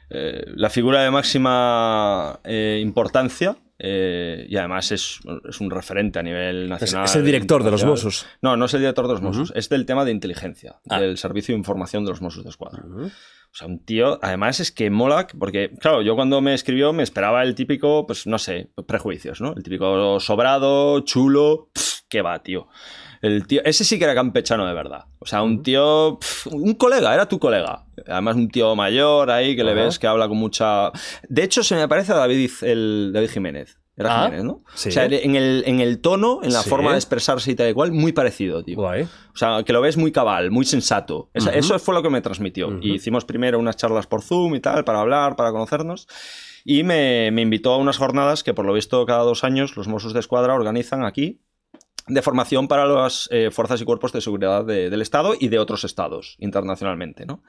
eh, 0.09 0.43
la 0.55 0.69
figura 0.69 1.01
de 1.01 1.11
máxima 1.11 2.39
eh, 2.43 2.79
importancia. 2.81 3.57
Eh, 3.77 4.45
y 4.49 4.55
además 4.57 4.91
es, 4.91 5.19
es 5.47 5.59
un 5.59 5.69
referente 5.69 6.19
a 6.19 6.23
nivel 6.23 6.69
nacional. 6.69 7.05
es 7.05 7.15
el 7.15 7.25
director 7.25 7.63
de 7.63 7.71
los. 7.71 7.83
Mossos. 7.83 8.25
No, 8.41 8.55
no 8.57 8.65
es 8.65 8.73
el 8.73 8.79
director 8.81 9.07
de 9.07 9.13
los 9.13 9.21
Mossos, 9.21 9.51
es 9.55 9.67
del 9.69 9.85
tema 9.85 10.05
de 10.05 10.11
inteligencia, 10.11 10.75
Ah. 10.89 10.99
del 10.99 11.17
servicio 11.17 11.53
de 11.53 11.57
información 11.59 12.05
de 12.05 12.11
los 12.11 12.21
Mossos 12.21 12.43
de 12.43 12.49
Escuadra. 12.49 12.83
O 12.85 13.57
sea, 13.57 13.67
un 13.67 13.79
tío, 13.79 14.19
además 14.21 14.59
es 14.59 14.71
que 14.71 14.89
mola, 14.89 15.27
porque, 15.39 15.71
claro, 15.79 16.01
yo 16.01 16.15
cuando 16.15 16.41
me 16.41 16.53
escribió 16.53 16.91
me 16.91 17.03
esperaba 17.03 17.41
el 17.43 17.55
típico, 17.55 18.05
pues 18.05 18.27
no 18.27 18.37
sé, 18.37 18.69
prejuicios, 18.85 19.39
¿no? 19.39 19.53
El 19.55 19.63
típico 19.63 20.19
sobrado, 20.19 20.99
chulo, 21.01 21.69
pf, 21.73 22.01
qué 22.09 22.21
va, 22.21 22.43
tío. 22.43 22.67
El 23.21 23.47
tío, 23.47 23.61
ese 23.65 23.83
sí 23.83 23.97
que 23.97 24.05
era 24.05 24.15
campechano 24.15 24.65
de 24.65 24.73
verdad. 24.73 25.05
O 25.19 25.25
sea, 25.25 25.41
un 25.43 25.63
tío, 25.63 26.17
pf, 26.19 26.49
un 26.53 26.73
colega, 26.75 27.13
era 27.13 27.27
tu 27.27 27.39
colega. 27.39 27.85
Además, 28.07 28.35
un 28.35 28.49
tío 28.49 28.75
mayor 28.75 29.31
ahí 29.31 29.55
que 29.55 29.63
le 29.63 29.71
Ajá. 29.71 29.83
ves 29.83 29.99
que 29.99 30.07
habla 30.07 30.27
con 30.27 30.37
mucha. 30.37 30.91
De 31.29 31.43
hecho, 31.43 31.63
se 31.63 31.75
me 31.75 31.87
parece 31.87 32.11
a 32.11 32.15
David, 32.15 32.51
el 32.61 33.11
David 33.13 33.29
Jiménez. 33.29 33.79
Era 33.97 34.13
Ah, 34.13 34.25
Jiménez, 34.25 34.43
¿no? 34.43 34.61
sí. 34.73 34.89
O 34.89 34.91
sea, 34.91 35.05
en 35.05 35.35
el, 35.37 35.63
en 35.65 35.79
el 35.79 36.01
tono, 36.01 36.41
en 36.43 36.51
la 36.51 36.63
Sí. 36.63 36.69
forma 36.69 36.91
de 36.91 36.97
expresarse 36.97 37.49
y 37.51 37.55
tal 37.55 37.69
y 37.69 37.73
cual, 37.73 37.93
muy 37.93 38.11
parecido, 38.11 38.61
tío. 38.61 38.75
Guay. 38.75 39.03
O 39.03 39.37
sea, 39.37 39.63
que 39.63 39.71
lo 39.71 39.79
ves 39.79 39.95
muy 39.95 40.11
cabal, 40.11 40.51
muy 40.51 40.65
sensato. 40.65 41.29
Esa- 41.33 41.51
Ujú. 41.51 41.59
Eso 41.59 41.79
fue 41.79 41.95
lo 41.95 42.03
que 42.03 42.09
me 42.09 42.19
transmitió. 42.19 42.67
Ujú. 42.67 42.79
Y 42.81 42.95
hicimos 42.95 43.23
primero 43.23 43.57
unas 43.57 43.77
charlas 43.77 44.05
por 44.05 44.21
Zoom 44.21 44.55
y 44.55 44.59
tal, 44.59 44.83
para 44.83 44.99
hablar, 44.99 45.37
para 45.37 45.51
conocernos. 45.53 46.07
Y 46.65 46.83
me, 46.83 47.31
me 47.31 47.41
invitó 47.43 47.71
a 47.71 47.77
unas 47.77 47.97
jornadas 47.97 48.43
que, 48.43 48.53
por 48.53 48.65
lo 48.65 48.73
visto, 48.73 49.05
cada 49.05 49.23
dos 49.23 49.45
años 49.45 49.77
los 49.77 49.87
Mossos 49.87 50.11
de 50.13 50.19
Escuadra 50.19 50.55
organizan 50.55 51.05
aquí 51.05 51.39
de 52.07 52.21
formación 52.21 52.67
para 52.67 52.85
las 52.85 53.27
eh, 53.31 53.49
fuerzas 53.51 53.81
y 53.81 53.85
cuerpos 53.85 54.11
de 54.13 54.21
seguridad 54.21 54.63
de- 54.63 54.89
del 54.91 55.01
Estado 55.01 55.33
y 55.39 55.47
de 55.47 55.57
otros 55.59 55.83
estados 55.83 56.35
internacionalmente. 56.39 57.25
¿no? 57.25 57.41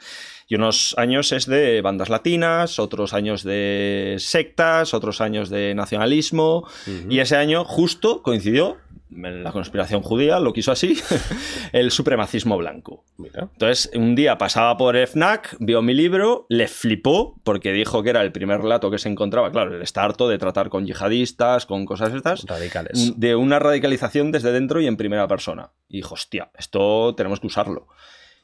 Y 0.49 0.55
unos 0.55 0.95
años 0.97 1.31
es 1.33 1.47
de 1.47 1.83
bandas 1.83 2.09
latinas, 2.09 2.79
otros 2.79 3.13
años 3.13 3.43
de 3.43 4.17
sectas, 4.19 4.95
otros 4.95 5.21
años 5.21 5.51
de 5.51 5.75
nacionalismo. 5.75 6.67
Y 7.11 7.19
ese 7.19 7.37
año 7.37 7.65
justo 7.65 8.23
coincidió, 8.23 8.79
la 9.11 9.53
conspiración 9.53 10.03
judía 10.03 10.41
lo 10.41 10.53
quiso 10.53 10.73
así, 10.73 10.99
el 11.73 11.91
supremacismo 11.91 12.57
blanco. 12.59 13.05
Mira. 13.17 13.49
Entonces, 13.53 13.91
un 13.95 14.15
día 14.15 14.39
pasaba 14.39 14.77
por 14.77 14.97
FNAC, 14.97 15.57
vio 15.61 15.83
mi 15.83 15.95
libro, 15.95 16.47
le 16.49 16.69
flipó 16.69 17.41
porque 17.45 17.73
dijo 17.73 18.03
que 18.03 18.11
era 18.11 18.23
el 18.23 18.33
primer 18.33 18.61
relato 18.61 18.91
que 18.91 18.99
se 18.99 19.09
encontraba. 19.09 19.51
Claro, 19.53 19.75
él 19.75 19.83
está 19.83 20.05
harto 20.05 20.29
de 20.29 20.39
tratar 20.39 20.69
con 20.69 20.87
yihadistas, 20.87 21.67
con 21.67 21.85
cosas 21.87 22.13
estas, 22.13 22.45
Radicales. 22.45 23.19
de 23.19 23.37
una 23.37 23.59
radicalización 23.59 24.33
desde 24.33 24.53
dentro 24.53 24.81
y 24.81 24.87
en 24.87 24.97
primera 24.97 25.29
persona. 25.29 25.71
Y 25.89 25.99
dijo, 25.99 26.15
hostia, 26.15 26.51
esto 26.59 27.15
tenemos 27.15 27.41
que 27.41 27.47
usarlo. 27.47 27.89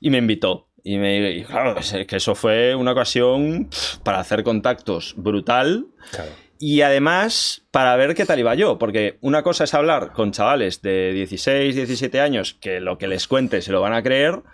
Y 0.00 0.10
me 0.10 0.18
invitó. 0.18 0.68
Y, 0.84 0.98
me, 0.98 1.30
y 1.30 1.44
claro, 1.44 1.76
que 2.08 2.16
eso 2.16 2.34
fue 2.34 2.74
una 2.74 2.92
ocasión 2.92 3.68
para 4.02 4.18
hacer 4.18 4.42
contactos 4.42 5.14
brutal. 5.16 5.86
Claro. 6.10 6.32
Y 6.64 6.82
además, 6.82 7.66
para 7.72 7.96
ver 7.96 8.14
qué 8.14 8.24
tal 8.24 8.38
iba 8.38 8.54
yo, 8.54 8.78
porque 8.78 9.18
una 9.20 9.42
cosa 9.42 9.64
es 9.64 9.74
hablar 9.74 10.12
con 10.12 10.30
chavales 10.30 10.80
de 10.80 11.12
16, 11.12 11.74
17 11.74 12.20
años 12.20 12.54
que 12.54 12.78
lo 12.78 12.98
que 12.98 13.08
les 13.08 13.26
cuente 13.26 13.62
se 13.62 13.72
lo 13.72 13.80
van 13.80 13.94
a 13.94 14.02
creer, 14.04 14.44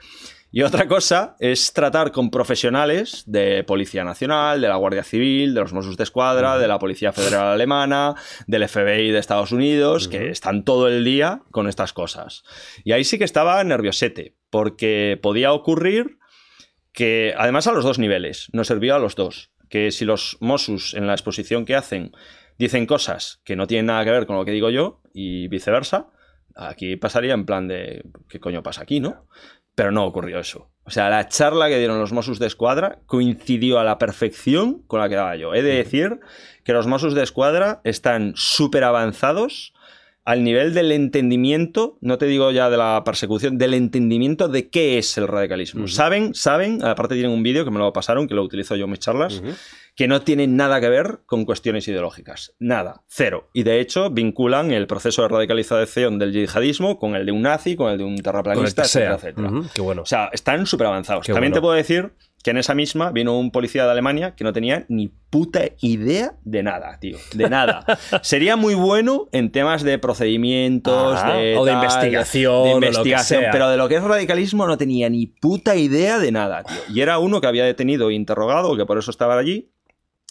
y 0.51 0.62
otra 0.62 0.89
cosa 0.89 1.37
es 1.39 1.75
tratar 1.75 2.11
con 2.11 2.31
profesionales 2.31 3.25
de 3.27 3.62
Policía 3.62 4.05
Nacional, 4.05 4.62
de 4.62 4.69
la 4.69 4.77
Guardia 4.77 5.05
Civil, 5.05 5.53
de 5.53 5.61
los 5.61 5.75
Mossos 5.75 5.99
de 5.99 6.05
Escuadra, 6.05 6.57
de 6.57 6.67
la 6.67 6.78
Policía 6.78 7.12
Federal 7.12 7.49
Alemana, 7.49 8.15
del 8.47 8.67
FBI 8.67 9.11
de 9.11 9.19
Estados 9.19 9.53
Unidos, 9.53 10.09
que 10.09 10.31
están 10.31 10.65
todo 10.65 10.89
el 10.89 11.05
día 11.05 11.43
con 11.51 11.69
estas 11.69 11.93
cosas. 11.93 12.43
Y 12.85 12.93
ahí 12.93 13.05
sí 13.05 13.19
que 13.19 13.25
estaba 13.25 13.62
nerviosete, 13.65 14.35
porque 14.49 15.19
podía 15.20 15.53
ocurrir 15.53 16.17
que 16.91 17.35
además 17.37 17.67
a 17.67 17.73
los 17.73 17.85
dos 17.85 17.99
niveles, 17.99 18.49
nos 18.55 18.69
sirvió 18.69 18.95
a 18.95 18.99
los 18.99 19.15
dos. 19.15 19.51
Que 19.69 19.91
si 19.91 20.05
los 20.05 20.37
Mossus 20.41 20.95
en 20.95 21.07
la 21.07 21.13
exposición 21.13 21.65
que 21.65 21.77
hacen 21.77 22.13
dicen 22.59 22.87
cosas 22.87 23.41
que 23.45 23.57
no 23.57 23.67
tienen 23.67 23.87
nada 23.87 24.05
que 24.05 24.11
ver 24.11 24.27
con 24.27 24.37
lo 24.37 24.45
que 24.45 24.51
digo 24.51 24.71
yo 24.71 25.01
y 25.13 25.49
viceversa, 25.49 26.09
aquí 26.55 26.97
pasaría 26.97 27.35
en 27.35 27.47
plan 27.47 27.69
de 27.69 28.05
¿qué 28.29 28.41
coño 28.41 28.63
pasa 28.63 28.83
aquí, 28.83 29.01
no? 29.01 29.27
Pero 29.75 29.93
no 29.93 30.05
ocurrió 30.05 30.41
eso. 30.41 30.71
O 30.85 30.91
sea, 30.91 31.09
la 31.09 31.29
charla 31.29 31.69
que 31.69 31.79
dieron 31.79 32.01
los 32.01 32.13
Mossos 32.13 32.39
de 32.39 32.47
Escuadra 32.47 33.01
coincidió 33.07 33.79
a 33.79 33.85
la 33.85 33.99
perfección 33.99 34.83
con 34.87 35.01
la 35.01 35.09
que 35.09 35.15
daba 35.15 35.37
yo. 35.37 35.55
He 35.55 35.63
de 35.63 35.75
decir 35.75 36.19
que 36.65 36.73
los 36.73 36.87
Mossos 36.87 37.15
de 37.15 37.23
Escuadra 37.23 37.81
están 37.85 38.33
súper 38.35 38.85
avanzados 38.85 39.75
al 40.28 40.44
nivel 40.44 40.74
del 40.74 40.92
entendimiento, 40.92 41.97
no 42.02 42.18
te 42.18 42.26
digo 42.26 42.50
ya 42.50 42.68
de 42.68 42.76
la 42.76 43.00
persecución, 43.02 43.57
del 43.57 43.73
entendimiento 43.73 44.48
de 44.48 44.68
qué 44.68 44.98
es 44.98 45.16
el 45.16 45.26
radicalismo. 45.26 45.89
Saben, 45.89 46.34
saben, 46.34 46.84
aparte 46.84 47.15
tienen 47.15 47.32
un 47.32 47.42
vídeo 47.42 47.65
que 47.65 47.70
me 47.70 47.78
lo 47.78 47.90
pasaron, 47.94 48.28
que 48.28 48.34
lo 48.34 48.42
utilizo 48.42 48.76
yo 48.76 48.84
en 48.84 48.90
mis 48.90 49.00
charlas, 49.00 49.42
que 49.99 50.07
no 50.07 50.23
tienen 50.23 50.55
nada 50.55 50.81
que 50.81 50.89
ver 50.89 51.23
con 51.27 51.44
cuestiones 51.44 51.89
ideológicas. 51.89 52.55
Nada, 52.60 53.02
cero. 53.09 53.49
Y 53.52 53.65
de 53.65 53.81
hecho 53.81 54.10
vinculan 54.10 54.70
el 54.70 54.86
proceso 54.86 55.23
de 55.23 55.28
radicalización 55.28 56.20
del 56.20 56.33
yihadismo 56.33 57.01
con 57.01 57.17
el 57.17 57.27
de 57.27 57.33
un 57.33 57.43
nazi, 57.43 57.75
con 57.75 57.91
el 57.91 57.99
de 57.99 58.05
un 58.05 58.17
terraplanista, 58.18 58.83
etcétera, 58.83 59.17
etcétera. 59.17 59.51
Qué 59.75 59.81
bueno. 59.81 60.02
O 60.02 60.07
sea, 60.07 60.31
están 60.33 60.67
súper 60.67 60.86
avanzados. 60.86 61.27
Qué 61.27 61.33
También 61.33 61.51
bueno. 61.51 61.57
te 61.57 61.60
puedo 61.62 61.75
decir 61.75 62.12
que 62.44 62.52
en 62.52 62.59
esa 62.59 62.77
misma 62.77 63.10
vino 63.10 63.36
un 63.36 63.51
policía 63.51 63.86
de 63.86 63.91
Alemania 63.91 64.36
que 64.36 64.44
no 64.44 64.52
tenía 64.52 64.86
ni 64.89 65.09
puta 65.09 65.62
idea 65.81 66.36
de 66.44 66.62
nada, 66.62 67.01
tío. 67.01 67.18
De 67.35 67.51
nada. 67.51 67.85
Sería 68.23 68.55
muy 68.55 68.75
bueno 68.75 69.27
en 69.33 69.51
temas 69.51 69.83
de 69.83 69.99
procedimientos, 69.99 71.20
de 71.25 71.57
o 71.57 71.65
de 71.65 71.73
tal, 71.73 71.83
investigación, 71.83 72.62
de 72.62 72.70
o 72.70 72.75
lo 72.75 72.81
que 72.81 72.86
investigación, 72.86 73.41
sea. 73.41 73.51
pero 73.51 73.68
de 73.68 73.77
lo 73.77 73.89
que 73.89 73.97
es 73.97 74.05
radicalismo 74.05 74.65
no 74.68 74.78
tenía 74.78 75.10
ni 75.10 75.27
puta 75.27 75.75
idea 75.75 76.20
de 76.20 76.31
nada, 76.31 76.62
tío. 76.62 76.78
Y 76.94 77.01
era 77.01 77.18
uno 77.18 77.41
que 77.41 77.49
había 77.49 77.65
detenido 77.65 78.10
e 78.10 78.15
interrogado, 78.15 78.77
que 78.77 78.86
por 78.86 78.97
eso 78.97 79.10
estaba 79.10 79.36
allí, 79.36 79.73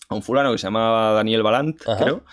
a 0.09 0.15
un 0.15 0.21
fulano 0.23 0.51
que 0.51 0.57
se 0.57 0.67
llamaba 0.67 1.11
Daniel 1.13 1.43
Balant, 1.43 1.81
Ajá. 1.87 2.03
creo, 2.03 2.23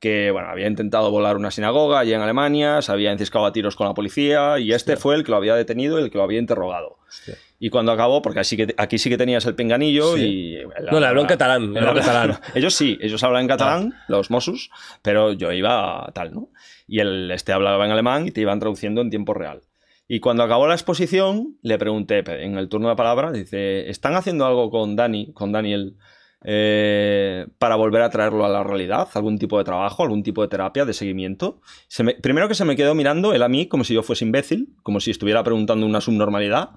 que 0.00 0.30
bueno, 0.32 0.48
había 0.48 0.66
intentado 0.66 1.10
volar 1.10 1.36
una 1.36 1.50
sinagoga 1.50 2.00
allí 2.00 2.12
en 2.12 2.20
Alemania, 2.20 2.82
se 2.82 2.90
había 2.92 3.12
enciscado 3.12 3.46
a 3.46 3.52
tiros 3.52 3.76
con 3.76 3.86
la 3.86 3.94
policía 3.94 4.58
y 4.58 4.72
este 4.72 4.96
fue 4.96 5.14
el 5.14 5.24
que 5.24 5.30
lo 5.30 5.36
había 5.36 5.54
detenido 5.54 5.98
y 6.00 6.02
el 6.02 6.10
que 6.10 6.18
lo 6.18 6.24
había 6.24 6.40
interrogado. 6.40 6.98
Hostia. 7.08 7.36
Y 7.60 7.70
cuando 7.70 7.92
acabó, 7.92 8.20
porque 8.22 8.40
así 8.40 8.56
que, 8.56 8.74
aquí 8.76 8.98
sí 8.98 9.08
que 9.08 9.16
tenías 9.16 9.46
el 9.46 9.54
pinganillo 9.54 10.16
Sí. 10.16 10.58
y... 10.60 10.90
No, 10.90 10.98
le 10.98 11.06
habló 11.06 11.20
en 11.20 11.28
catalán, 11.28 11.76
habló 11.76 11.90
en 11.90 11.96
catalán. 12.04 12.40
ellos 12.56 12.74
sí, 12.74 12.98
ellos 13.00 13.22
hablan 13.22 13.42
en 13.42 13.48
catalán, 13.48 13.94
los 14.08 14.32
Mossos, 14.32 14.70
pero 15.02 15.32
yo 15.32 15.52
iba 15.52 16.10
tal, 16.12 16.34
¿no? 16.34 16.48
Y 16.88 16.98
el, 16.98 17.30
este 17.30 17.52
hablaba 17.52 17.86
en 17.86 17.92
alemán 17.92 18.26
y 18.26 18.32
te 18.32 18.40
iban 18.40 18.58
traduciendo 18.58 19.00
en 19.00 19.10
tiempo 19.10 19.32
real. 19.34 19.60
Y 20.08 20.18
cuando 20.18 20.42
acabó 20.42 20.66
la 20.66 20.74
exposición, 20.74 21.56
le 21.62 21.78
pregunté 21.78 22.24
en 22.26 22.58
el 22.58 22.68
turno 22.68 22.88
de 22.88 22.96
palabra, 22.96 23.30
dice, 23.30 23.88
¿están 23.88 24.16
haciendo 24.16 24.44
algo 24.44 24.68
con 24.68 24.96
Dani, 24.96 25.32
con 25.32 25.52
Daniel, 25.52 25.96
eh, 26.44 27.46
para 27.58 27.76
volver 27.76 28.02
a 28.02 28.10
traerlo 28.10 28.44
a 28.44 28.48
la 28.48 28.62
realidad? 28.62 29.08
¿Algún 29.14 29.38
tipo 29.38 29.58
de 29.58 29.64
trabajo, 29.64 30.02
algún 30.02 30.22
tipo 30.22 30.42
de 30.42 30.48
terapia, 30.48 30.84
de 30.84 30.92
seguimiento? 30.92 31.60
Se 31.88 32.02
me- 32.02 32.14
primero 32.14 32.48
que 32.48 32.54
se 32.54 32.64
me 32.64 32.76
quedó 32.76 32.94
mirando 32.94 33.32
él 33.32 33.42
a 33.42 33.48
mí 33.48 33.66
como 33.66 33.84
si 33.84 33.94
yo 33.94 34.02
fuese 34.02 34.24
imbécil, 34.24 34.74
como 34.82 35.00
si 35.00 35.10
estuviera 35.10 35.42
preguntando 35.44 35.86
una 35.86 36.00
subnormalidad. 36.00 36.70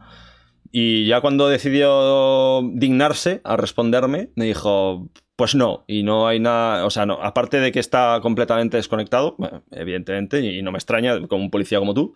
Y 0.72 1.06
ya 1.06 1.22
cuando 1.22 1.48
decidió 1.48 2.62
dignarse 2.74 3.40
a 3.44 3.56
responderme, 3.56 4.32
me 4.36 4.46
dijo, 4.46 5.10
pues 5.38 5.56
no, 5.56 5.86
y 5.88 6.04
no 6.04 6.28
hay 6.28 6.40
nada, 6.40 6.86
o 6.86 6.90
sea, 6.90 7.06
no, 7.06 7.14
aparte 7.22 7.60
de 7.60 7.72
que 7.72 7.80
está 7.80 8.20
completamente 8.22 8.76
desconectado, 8.78 9.38
evidentemente, 9.72 10.40
y 10.42 10.62
no 10.64 10.72
me 10.74 10.78
extraña, 10.78 11.28
como 11.28 11.44
un 11.44 11.52
policía 11.52 11.80
como 11.80 11.94
tú, 11.94 12.14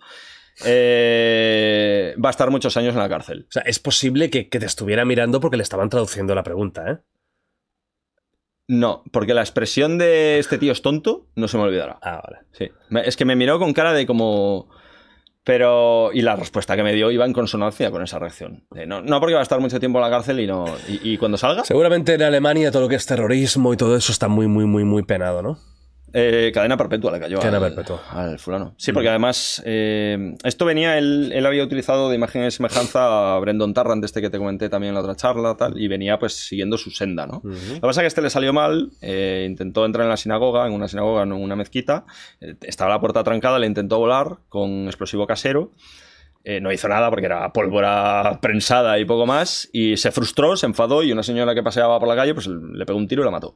eh, 0.65 2.15
va 2.23 2.29
a 2.29 2.31
estar 2.31 2.49
muchos 2.51 2.75
años 2.77 2.93
en 2.93 2.99
la 2.99 3.09
cárcel. 3.09 3.45
O 3.47 3.51
sea, 3.51 3.61
es 3.63 3.79
posible 3.79 4.29
que, 4.29 4.49
que 4.49 4.59
te 4.59 4.65
estuviera 4.65 5.05
mirando 5.05 5.39
porque 5.39 5.57
le 5.57 5.63
estaban 5.63 5.89
traduciendo 5.89 6.35
la 6.35 6.43
pregunta, 6.43 6.91
¿eh? 6.91 6.97
No, 8.69 9.03
porque 9.11 9.33
la 9.33 9.41
expresión 9.41 9.97
de 9.97 10.37
este 10.37 10.59
tío 10.59 10.71
es 10.71 10.83
tonto 10.83 11.25
no 11.35 11.47
se 11.47 11.57
me 11.57 11.63
olvidará. 11.63 11.97
Ah, 12.03 12.21
vale. 12.23 12.45
Sí. 12.51 12.69
Es 13.03 13.17
que 13.17 13.25
me 13.25 13.35
miró 13.35 13.57
con 13.57 13.73
cara 13.73 13.93
de 13.93 14.05
como... 14.05 14.69
Pero... 15.43 16.11
Y 16.13 16.21
la 16.21 16.35
respuesta 16.35 16.75
que 16.75 16.83
me 16.83 16.93
dio 16.93 17.09
iba 17.09 17.25
en 17.25 17.33
consonancia 17.33 17.89
con 17.89 18.03
esa 18.03 18.19
reacción. 18.19 18.65
No, 18.85 19.01
no 19.01 19.19
porque 19.19 19.33
va 19.33 19.39
a 19.39 19.43
estar 19.43 19.59
mucho 19.59 19.79
tiempo 19.79 19.97
en 19.97 20.03
la 20.03 20.11
cárcel 20.11 20.39
y 20.39 20.45
no... 20.45 20.65
¿Y, 20.87 21.13
y 21.13 21.17
cuando 21.17 21.39
salga? 21.39 21.65
Seguramente 21.65 22.13
en 22.13 22.21
Alemania 22.21 22.71
todo 22.71 22.83
lo 22.83 22.89
que 22.89 22.95
es 22.95 23.07
terrorismo 23.07 23.73
y 23.73 23.77
todo 23.77 23.95
eso 23.95 24.11
está 24.11 24.27
muy, 24.27 24.45
muy, 24.45 24.65
muy, 24.65 24.83
muy 24.83 25.01
penado, 25.01 25.41
¿no? 25.41 25.57
Eh, 26.13 26.51
cadena 26.53 26.77
perpetua 26.77 27.11
le 27.11 27.19
cayó 27.19 27.39
Cadena 27.39 27.57
al, 27.57 27.73
perpetua. 27.73 28.01
al 28.11 28.39
fulano. 28.39 28.73
Sí, 28.77 28.91
porque 28.91 29.09
además 29.09 29.61
eh, 29.65 30.35
esto 30.43 30.65
venía, 30.65 30.97
él, 30.97 31.31
él 31.33 31.45
había 31.45 31.63
utilizado 31.63 32.09
de 32.09 32.15
imagen 32.15 32.43
de 32.43 32.51
semejanza 32.51 33.35
a 33.35 33.39
Brendan 33.39 33.73
Tarrant, 33.73 34.03
este 34.03 34.21
que 34.21 34.29
te 34.29 34.37
comenté 34.37 34.69
también 34.69 34.89
en 34.89 34.95
la 34.95 35.01
otra 35.01 35.15
charla, 35.15 35.55
tal, 35.55 35.79
y 35.79 35.87
venía 35.87 36.19
pues 36.19 36.33
siguiendo 36.33 36.77
su 36.77 36.91
senda, 36.91 37.27
¿no? 37.27 37.41
Lo 37.43 37.51
que 37.51 37.79
pasa 37.81 38.01
es 38.01 38.03
que 38.03 38.07
este 38.07 38.21
le 38.21 38.29
salió 38.29 38.53
mal, 38.53 38.91
eh, 39.01 39.45
intentó 39.49 39.85
entrar 39.85 40.03
en 40.03 40.09
la 40.09 40.17
sinagoga, 40.17 40.65
en 40.67 40.73
una 40.73 40.87
sinagoga, 40.87 41.25
no 41.25 41.35
en 41.37 41.43
una 41.43 41.55
mezquita, 41.55 42.05
eh, 42.41 42.55
estaba 42.61 42.91
la 42.91 42.99
puerta 42.99 43.23
trancada, 43.23 43.59
le 43.59 43.67
intentó 43.67 43.99
volar 43.99 44.37
con 44.49 44.85
explosivo 44.87 45.27
casero. 45.27 45.71
Eh, 46.45 46.61
no 46.61 46.71
hizo 46.71 46.87
nada 46.87 47.09
porque 47.09 47.25
era 47.25 47.51
pólvora 47.51 48.39
prensada 48.41 48.97
y 48.97 49.05
poco 49.05 49.25
más. 49.25 49.69
Y 49.73 49.97
se 49.97 50.11
frustró, 50.11 50.55
se 50.55 50.65
enfadó 50.65 51.03
y 51.03 51.11
una 51.11 51.21
señora 51.21 51.53
que 51.53 51.61
paseaba 51.61 51.99
por 51.99 52.07
la 52.07 52.15
calle 52.15 52.33
pues 52.33 52.47
le 52.47 52.85
pegó 52.85 52.97
un 52.97 53.07
tiro 53.07 53.21
y 53.21 53.25
la 53.25 53.31
mató. 53.31 53.55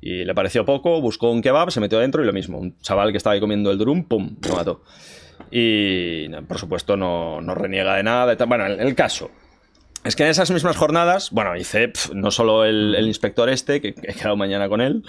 Y 0.00 0.24
le 0.24 0.34
pareció 0.34 0.64
poco, 0.64 1.00
buscó 1.00 1.30
un 1.30 1.42
kebab, 1.42 1.70
se 1.70 1.80
metió 1.80 1.98
adentro 1.98 2.22
y 2.22 2.26
lo 2.26 2.32
mismo. 2.32 2.58
Un 2.58 2.78
chaval 2.80 3.10
que 3.10 3.18
estaba 3.18 3.34
ahí 3.34 3.40
comiendo 3.40 3.70
el 3.70 3.78
durum, 3.78 4.04
¡pum! 4.04 4.36
lo 4.48 4.56
mató. 4.56 4.82
Y 5.50 6.28
por 6.48 6.58
supuesto 6.58 6.96
no, 6.96 7.40
no 7.40 7.54
reniega 7.54 7.96
de 7.96 8.02
nada. 8.02 8.36
Bueno, 8.46 8.66
el, 8.66 8.80
el 8.80 8.94
caso. 8.94 9.30
Es 10.04 10.16
que 10.16 10.22
en 10.22 10.30
esas 10.30 10.50
mismas 10.50 10.76
jornadas, 10.76 11.30
bueno, 11.30 11.56
hice 11.56 11.92
no 12.14 12.30
solo 12.30 12.64
el, 12.64 12.94
el 12.94 13.06
inspector 13.06 13.50
este, 13.50 13.82
que 13.82 13.88
he 13.88 14.14
quedado 14.14 14.36
mañana 14.36 14.68
con 14.68 14.80
él, 14.80 15.04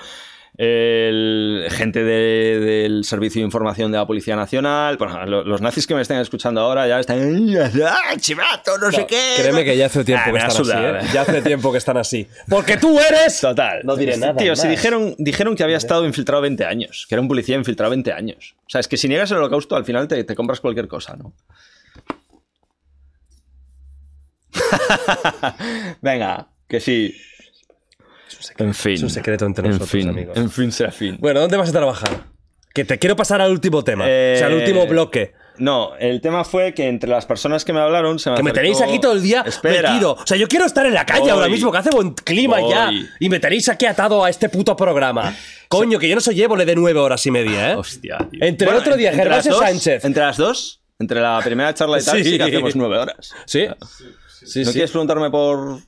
el, 0.63 1.65
gente 1.71 2.03
de- 2.03 2.59
del 2.59 3.03
Servicio 3.03 3.39
de 3.41 3.45
Información 3.45 3.91
de 3.91 3.97
la 3.97 4.05
Policía 4.05 4.35
Nacional. 4.35 4.95
Bueno, 4.97 5.25
lo- 5.25 5.43
los 5.43 5.59
nazis 5.59 5.87
que 5.87 5.95
me 5.95 6.01
estén 6.03 6.17
escuchando 6.19 6.61
ahora 6.61 6.87
ya 6.87 6.99
están. 6.99 7.19
¡Ah, 7.83 8.15
chivato, 8.17 8.77
no, 8.77 8.91
sé 8.91 9.07
qué! 9.07 9.33
Créeme 9.37 9.63
que 9.65 9.75
ya 9.75 9.87
hace 9.87 10.03
tiempo 10.03 10.23
Ah, 10.27 10.31
que 10.31 10.37
están 10.37 10.51
asuda, 10.51 10.75
así, 10.75 10.85
¿eh? 10.85 11.09
eh. 11.09 11.11
Ya 11.15 11.21
hace 11.23 11.41
tiempo 11.41 11.71
que 11.71 11.79
están 11.79 11.97
así. 11.97 12.27
Porque 12.47 12.77
tú 12.77 12.99
eres... 12.99 13.41
Total. 13.41 13.81
No 13.83 13.95
diré 13.95 14.17
nada 14.17 14.35
Tío, 14.35 14.55
si 14.55 14.67
dijeron, 14.67 15.15
dijeron 15.17 15.55
que 15.55 15.63
había 15.63 15.77
estado 15.77 16.05
infiltrado 16.05 16.43
20 16.43 16.63
años, 16.65 17.07
que 17.09 17.15
era 17.15 17.21
un 17.23 17.27
policía 17.27 17.55
infiltrado 17.55 17.89
20 17.89 18.13
años. 18.13 18.55
O 18.59 18.69
sea, 18.69 18.81
es 18.81 18.87
que 18.87 18.97
si 18.97 19.07
niegas 19.07 19.31
el 19.31 19.37
holocausto, 19.37 19.75
al 19.75 19.83
final 19.85 20.07
te, 20.07 20.23
te 20.23 20.35
compras 20.35 20.59
cualquier 20.59 20.87
cosa, 20.87 21.15
¿no? 21.17 21.33
Venga, 26.01 26.49
que 26.67 26.79
sí. 26.79 27.15
En 28.57 28.73
fin. 28.73 28.93
Es 28.93 29.03
un 29.03 29.09
secreto 29.09 29.45
entre 29.45 29.65
en 29.65 29.71
nosotros, 29.71 29.89
fin, 29.91 30.09
amigos. 30.09 30.37
En 30.37 30.49
fin, 30.49 30.71
será 30.71 30.91
fin. 30.91 31.17
Bueno, 31.19 31.39
¿dónde 31.41 31.57
vas 31.57 31.69
a 31.69 31.71
trabajar? 31.73 32.25
Que 32.73 32.85
te 32.85 32.97
quiero 32.99 33.15
pasar 33.15 33.41
al 33.41 33.51
último 33.51 33.83
tema. 33.83 34.05
Eh, 34.07 34.33
O 34.35 34.37
sea, 34.37 34.47
al 34.47 34.53
último 34.53 34.85
bloque. 34.87 35.33
No, 35.57 35.95
el 35.97 36.21
tema 36.21 36.43
fue 36.45 36.73
que 36.73 36.87
entre 36.87 37.09
las 37.09 37.25
personas 37.25 37.65
que 37.65 37.73
me 37.73 37.81
hablaron 37.81 38.17
se 38.17 38.29
me 38.29 38.37
Que 38.37 38.43
me 38.43 38.49
acercó- 38.51 38.55
tenéis 38.61 38.81
aquí 38.81 38.99
todo 38.99 39.11
el 39.11 39.21
día 39.21 39.43
Espera. 39.45 39.91
metido. 39.91 40.13
O 40.13 40.25
sea, 40.25 40.37
yo 40.37 40.47
quiero 40.47 40.65
estar 40.65 40.85
en 40.85 40.93
la 40.93 41.05
calle 41.05 41.21
Voy. 41.23 41.29
ahora 41.31 41.49
mismo, 41.49 41.71
que 41.71 41.77
hace 41.77 41.89
buen 41.91 42.13
clima 42.13 42.59
Voy. 42.59 42.71
ya. 42.71 42.89
Y 43.19 43.29
me 43.29 43.39
tenéis 43.39 43.67
aquí 43.69 43.85
atado 43.85 44.23
a 44.23 44.29
este 44.29 44.47
puto 44.49 44.75
programa. 44.77 45.35
Coño, 45.67 45.99
que 45.99 46.07
yo 46.07 46.15
no 46.15 46.21
soy 46.21 46.41
évole 46.41 46.65
de 46.65 46.75
nueve 46.75 46.99
horas 46.99 47.25
y 47.25 47.31
media, 47.31 47.71
¿eh? 47.71 47.75
Hostia, 47.75 48.17
tío. 48.31 48.39
Entre 48.43 48.69
el 48.69 48.75
otro 48.75 48.95
día, 48.95 49.11
Gervasio 49.13 49.53
Sánchez. 49.59 50.05
Entre 50.05 50.23
las 50.23 50.37
dos, 50.37 50.81
entre 50.97 51.19
la 51.19 51.39
primera 51.43 51.73
charla 51.73 51.99
y 51.99 52.03
tal, 52.05 52.17
Sí. 52.23 52.31
sí, 52.31 52.37
que 52.37 52.43
hacemos 52.45 52.75
nueve 52.77 52.97
horas. 52.97 53.33
¿Sí? 53.45 53.67
Sí, 54.45 54.59
¿No 54.59 54.65
sí. 54.67 54.71
quieres 54.71 54.89
preguntarme 54.91 55.29
por, 55.29 55.79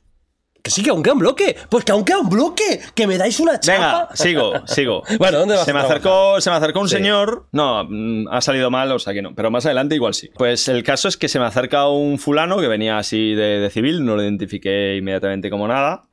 Que 0.64 0.72
sí, 0.72 0.82
que 0.82 0.92
aún 0.92 1.04
queda 1.04 1.12
un 1.14 1.20
bloque. 1.20 1.58
Pues 1.70 1.84
que 1.84 1.92
aún 1.92 2.06
queda 2.06 2.20
un 2.20 2.30
bloque. 2.30 2.80
Que 2.96 3.06
me 3.06 3.18
dais 3.18 3.38
una 3.42 3.60
chapa. 3.60 4.08
Venga, 4.08 4.10
sigo, 4.16 4.54
sigo. 4.68 5.04
Bueno, 5.20 5.40
¿dónde 5.40 5.56
vas 5.56 5.66
se 5.66 5.72
a 5.72 5.74
me 5.74 5.82
acercó, 5.82 6.40
se 6.40 6.50
me 6.50 6.56
acercó 6.56 6.80
un 6.80 6.88
Sí. 6.88 6.96
señor. 6.96 7.48
No, 7.52 7.84
mm, 7.90 8.30
ha 8.32 8.40
salido 8.40 8.72
mal, 8.72 8.90
o 8.94 8.98
sea 8.98 9.14
que 9.14 9.22
no. 9.22 9.36
Pero 9.36 9.52
más 9.52 9.66
adelante 9.66 9.96
igual 9.96 10.14
sí. 10.14 10.30
Pues 10.36 10.70
el 10.70 10.84
caso 10.84 11.10
es 11.10 11.18
que 11.18 11.28
se 11.28 11.38
me 11.38 11.46
acerca 11.46 11.90
un 11.90 12.18
fulano 12.18 12.60
que 12.62 12.70
venía 12.70 12.98
así 12.98 13.34
de, 13.36 13.60
de 13.60 13.70
civil, 13.70 14.06
no 14.06 14.16
lo 14.16 14.24
identifiqué 14.24 14.96
inmediatamente 14.96 15.50
como 15.50 15.68
nada. 15.68 16.04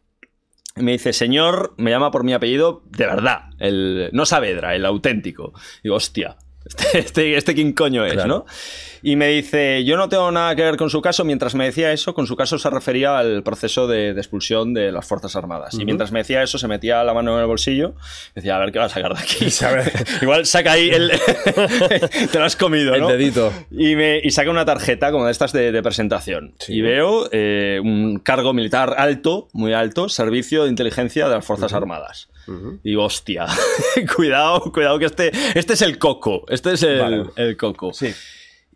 Y 0.77 0.83
me 0.83 0.93
dice, 0.93 1.12
señor, 1.12 1.75
me 1.79 1.93
llama 1.93 2.11
por 2.11 2.25
mi 2.25 2.33
apellido 2.33 2.83
de 2.87 3.07
verdad, 3.07 3.51
el 3.61 4.11
no 4.12 4.27
Saavedra, 4.27 4.75
el 4.75 4.85
auténtico. 4.85 5.53
Digo, 5.85 5.95
hostia, 5.95 6.37
este, 6.76 6.99
este, 6.99 7.36
este 7.36 7.55
quién 7.55 7.73
coño 7.73 8.05
es, 8.05 8.15
Claro. 8.15 8.28
¿no? 8.28 8.47
Y 9.02 9.16
me 9.16 9.28
dice, 9.28 9.82
yo 9.84 9.97
no 9.97 10.10
tengo 10.10 10.31
nada 10.31 10.55
que 10.55 10.60
ver 10.62 10.76
con 10.76 10.90
su 10.90 11.00
caso. 11.00 11.24
Mientras 11.24 11.55
me 11.55 11.65
decía 11.65 11.90
eso, 11.90 12.12
con 12.12 12.26
su 12.26 12.36
caso 12.36 12.58
se 12.58 12.68
refería 12.68 13.16
al 13.18 13.42
proceso 13.42 13.86
de, 13.86 14.12
de 14.12 14.20
expulsión 14.20 14.74
de 14.74 14.92
las 14.92 15.07
Fuerzas 15.07 15.36
Armadas. 15.36 15.73
Y 15.78 15.86
mientras 15.86 16.12
me 16.12 16.18
decía 16.18 16.42
eso, 16.42 16.58
se 16.58 16.68
metía 16.68 17.02
la 17.02 17.15
mano 17.15 17.34
en 17.34 17.40
el 17.40 17.47
bolsillo. 17.47 17.94
Decía, 18.34 18.57
a 18.57 18.58
ver 18.58 18.73
qué 18.73 18.78
va 18.78 18.84
a 18.84 18.89
sacar 18.90 19.15
de 19.15 19.20
aquí. 19.20 19.47
Igual 20.23 20.44
saca 20.44 20.73
ahí 20.73 20.90
el... 20.90 21.12
Te 22.31 22.39
lo 22.39 22.44
has 22.44 22.57
comido, 22.57 22.94
El 22.94 23.00
¿no? 23.00 23.08
dedito. 23.08 23.50
Y, 23.70 23.97
me, 23.97 24.20
y 24.23 24.31
saca 24.32 24.50
una 24.50 24.66
tarjeta 24.66 25.10
como 25.12 25.24
de 25.24 25.32
estas 25.32 25.52
de, 25.55 25.73
de 25.73 25.82
presentación. 25.82 26.52
Sí. 26.58 26.74
Y 26.74 26.82
veo 26.82 27.26
eh, 27.32 27.81
un 27.82 28.18
cargo 28.18 28.52
militar 28.52 28.97
alto, 28.99 29.49
muy 29.55 29.73
alto, 29.73 30.10
servicio 30.10 30.65
de 30.65 30.68
inteligencia 30.68 31.26
de 31.26 31.36
las 31.36 31.44
Fuerzas 31.47 31.73
Armadas. 31.73 32.28
Y 32.83 32.91
digo, 32.91 33.05
hostia, 33.05 33.47
cuidado, 34.17 34.61
cuidado 34.73 34.99
que 34.99 35.07
este, 35.07 35.31
este 35.55 35.75
es 35.75 35.83
el 35.83 35.99
coco. 35.99 36.45
Este 36.49 36.73
es 36.73 36.83
el, 36.83 36.99
Vale. 37.01 37.25
el 37.37 37.57
coco. 37.57 37.93
Sí. 37.93 38.12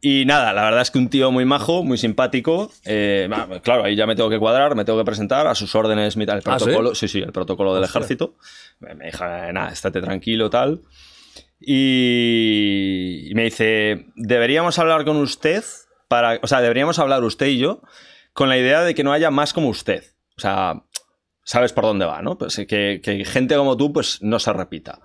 Y 0.01 0.25
nada, 0.27 0.53
la 0.53 0.65
verdad 0.65 0.83
es 0.83 0.91
que 0.91 0.99
un 0.99 1.09
tío 1.09 1.31
muy 1.33 1.45
majo, 1.47 1.83
muy 1.83 1.97
simpático. 1.97 2.71
eh, 2.85 3.29
claro, 3.63 3.85
ahí 3.85 3.97
ya 3.97 4.07
me 4.07 4.15
tengo 4.15 4.29
que 4.29 4.39
cuadrar, 4.39 4.75
me 4.75 4.85
tengo 4.85 4.99
que 4.99 5.05
presentar 5.07 5.47
a 5.47 5.55
sus 5.55 5.75
órdenes, 5.75 6.15
el 6.17 6.29
¿Ah, 6.31 6.37
sí? 6.37 6.43
protocolo. 6.45 6.95
sí? 6.95 7.09
sí, 7.09 7.21
el 7.21 7.33
protocolo 7.33 7.75
del 7.75 7.85
Hostia. 7.85 7.99
ejército. 8.01 8.37
Me 8.81 8.95
me 8.95 9.07
dijo, 9.07 9.25
"Eh, 9.25 9.51
nada, 9.53 9.71
estate 9.71 10.03
tranquilo, 10.03 10.51
tal. 10.51 10.83
Y, 11.95 13.29
y 13.31 13.35
me 13.35 13.45
dice, 13.45 14.07
deberíamos 14.17 14.79
hablar 14.79 15.05
con 15.05 15.17
usted 15.17 15.65
para, 16.09 16.39
o 16.43 16.47
sea, 16.47 16.61
deberíamos 16.61 16.99
hablar 16.99 17.23
usted 17.25 17.47
y 17.47 17.59
yo 17.59 17.81
con 18.33 18.49
la 18.49 18.59
idea 18.59 18.83
de 18.83 18.95
que 18.95 19.05
no 19.05 19.13
haya 19.13 19.31
más 19.31 19.53
como 19.53 19.69
usted. 19.69 20.05
O 20.37 20.41
sea, 20.41 20.83
sabes 21.45 21.73
por 21.73 21.85
dónde 21.85 22.05
va, 22.07 22.21
¿no? 22.23 22.37
Pues 22.37 22.57
que, 22.69 23.01
que 23.03 23.25
gente 23.25 23.55
como 23.57 23.77
tú, 23.77 23.93
pues 23.93 24.21
no 24.23 24.39
se 24.39 24.53
repita. 24.53 24.99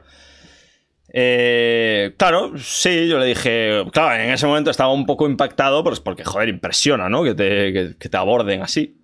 Eh, 1.12 2.14
claro, 2.18 2.52
sí, 2.58 3.08
yo 3.08 3.18
le 3.20 3.26
dije, 3.26 3.84
claro, 3.92 4.22
en 4.24 4.30
ese 4.32 4.46
momento 4.46 4.70
estaba 4.70 4.94
un 4.94 5.06
poco 5.06 5.28
impactado, 5.28 5.84
pues 5.84 6.00
porque, 6.00 6.24
joder, 6.24 6.50
impresiona, 6.50 7.10
¿no? 7.10 7.24
Que 7.24 7.34
te, 7.34 7.74
que- 7.74 7.96
que 7.98 8.10
te 8.10 8.18
aborden 8.18 8.62
así. 8.62 8.96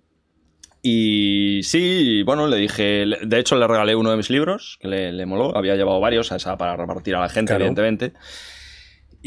Y 0.82 1.62
sí, 1.64 2.22
bueno, 2.22 2.46
le 2.46 2.58
dije, 2.58 3.04
de 3.22 3.38
hecho 3.40 3.56
le 3.56 3.66
regalé 3.66 3.96
uno 3.96 4.10
de 4.12 4.16
mis 4.16 4.30
libros, 4.30 4.78
que 4.80 4.86
le, 4.86 5.12
le 5.12 5.26
moló, 5.26 5.56
había 5.56 5.74
llevado 5.74 5.98
varios 5.98 6.30
a 6.30 6.36
esa 6.36 6.56
para 6.56 6.76
repartir 6.76 7.16
a 7.16 7.20
la 7.20 7.28
gente, 7.28 7.50
Claro. 7.50 7.64
evidentemente. 7.64 8.12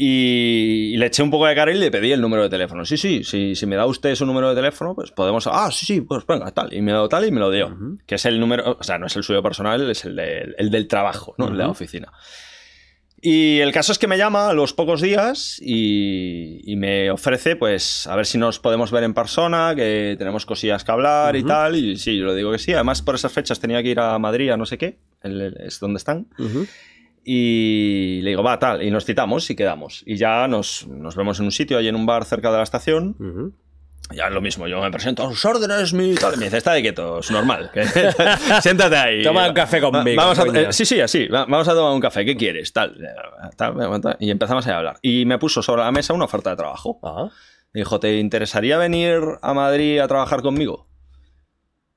Y, 0.02 0.94
y 0.94 0.96
le 0.96 1.06
eché 1.06 1.22
un 1.22 1.30
poco 1.30 1.44
de 1.44 1.54
cara 1.54 1.70
y 1.72 1.76
le 1.76 1.90
pedí 1.90 2.10
el 2.10 2.22
número 2.22 2.42
de 2.44 2.48
teléfono. 2.48 2.86
Sí, 2.86 2.96
sí, 2.96 3.22
sí, 3.22 3.54
si 3.54 3.66
me 3.66 3.76
da 3.76 3.84
usted 3.84 4.14
su 4.14 4.24
número 4.24 4.48
de 4.48 4.54
teléfono, 4.54 4.94
pues 4.94 5.10
podemos... 5.10 5.46
Ah, 5.46 5.68
sí, 5.70 5.84
sí, 5.84 6.00
pues 6.00 6.24
venga, 6.26 6.50
tal. 6.52 6.72
Y 6.72 6.80
me 6.80 6.92
dio 6.92 7.06
tal 7.08 7.26
y 7.26 7.30
me 7.30 7.38
lo 7.38 7.50
dio. 7.50 7.76
Que 8.06 8.14
es 8.14 8.24
el 8.24 8.40
número, 8.40 8.78
o 8.80 8.82
sea, 8.82 8.98
no 8.98 9.06
es 9.06 9.16
el 9.16 9.22
suyo 9.22 9.42
personal, 9.42 9.90
es 9.90 10.06
el, 10.06 10.16
de- 10.16 10.54
el 10.56 10.70
del 10.70 10.88
trabajo, 10.88 11.34
¿no? 11.36 11.48
El 11.48 11.52
de 11.52 11.58
la 11.64 11.68
oficina. 11.68 12.10
Y 13.22 13.58
el 13.58 13.70
caso 13.72 13.92
es 13.92 13.98
que 13.98 14.06
me 14.06 14.16
llama 14.16 14.48
a 14.48 14.54
los 14.54 14.72
pocos 14.72 15.02
días 15.02 15.60
y, 15.62 16.60
y 16.64 16.76
me 16.76 17.10
ofrece, 17.10 17.54
pues, 17.54 18.06
a 18.06 18.16
ver 18.16 18.24
si 18.24 18.38
nos 18.38 18.58
podemos 18.58 18.90
ver 18.90 19.04
en 19.04 19.12
persona, 19.12 19.74
que 19.76 20.14
tenemos 20.16 20.46
cosillas 20.46 20.82
que 20.84 20.92
hablar 20.92 21.36
y 21.36 21.40
Ujú. 21.40 21.48
tal. 21.48 21.76
Y 21.76 21.96
sí, 21.96 22.16
yo 22.16 22.24
le 22.24 22.34
digo 22.34 22.50
que 22.52 22.58
sí. 22.58 22.72
Además, 22.72 23.02
por 23.02 23.16
esas 23.16 23.30
fechas 23.32 23.60
tenía 23.60 23.82
que 23.82 23.90
ir 23.90 24.00
a 24.00 24.18
Madrid, 24.18 24.48
a 24.48 24.56
no 24.56 24.64
sé 24.64 24.78
qué, 24.78 24.96
el- 25.22 25.38
el- 25.42 25.56
es 25.60 25.78
donde 25.78 25.98
están. 25.98 26.28
Ujú. 26.38 26.66
Y 27.24 28.20
le 28.22 28.30
digo, 28.30 28.42
va, 28.42 28.58
tal. 28.58 28.82
Y 28.82 28.90
nos 28.90 29.04
citamos 29.04 29.48
y 29.50 29.56
quedamos. 29.56 30.02
Y 30.06 30.16
ya 30.16 30.48
nos, 30.48 30.86
nos 30.88 31.16
vemos 31.16 31.38
en 31.38 31.46
un 31.46 31.52
sitio, 31.52 31.78
ahí 31.78 31.88
en 31.88 31.96
un 31.96 32.06
bar 32.06 32.24
cerca 32.24 32.50
de 32.50 32.56
la 32.58 32.62
estación. 32.62 33.16
Ujú. 33.18 33.54
Ya 34.12 34.26
es 34.26 34.32
lo 34.32 34.40
mismo, 34.40 34.66
yo 34.66 34.80
me 34.80 34.90
presento 34.90 35.24
a 35.24 35.28
sus 35.30 35.44
órdenes, 35.44 35.92
mi 35.92 36.14
tal. 36.16 36.34
Y 36.34 36.38
me 36.38 36.44
dice, 36.46 36.56
está 36.56 36.72
de 36.72 36.82
quieto, 36.82 37.20
es 37.20 37.30
normal. 37.30 37.70
Siéntate 38.60 38.96
ahí. 38.96 39.22
Toma 39.22 39.46
un 39.46 39.54
café 39.54 39.80
conmigo, 39.80 40.20
Vamos 40.20 40.36
a, 40.38 40.46
eh, 40.46 40.72
sí, 40.72 40.84
sí, 40.84 41.00
así. 41.00 41.28
va- 41.28 41.44
Vamos 41.44 41.68
a 41.68 41.74
tomar 41.74 41.92
un 41.92 42.00
café. 42.00 42.24
¿Qué 42.24 42.36
quieres? 42.36 42.72
Tal, 42.72 42.96
tal, 43.56 44.00
tal, 44.00 44.16
Y 44.18 44.30
empezamos 44.30 44.66
a 44.66 44.76
hablar. 44.76 44.96
Y 45.02 45.26
me 45.26 45.38
puso 45.38 45.62
sobre 45.62 45.82
la 45.82 45.92
mesa 45.92 46.12
una 46.12 46.24
oferta 46.24 46.50
de 46.50 46.56
trabajo. 46.56 46.98
Ah. 47.04 47.28
Dijo, 47.72 48.00
¿te 48.00 48.18
interesaría 48.18 48.78
venir 48.78 49.20
a 49.42 49.54
Madrid 49.54 50.00
a 50.00 50.08
trabajar 50.08 50.42
conmigo? 50.42 50.88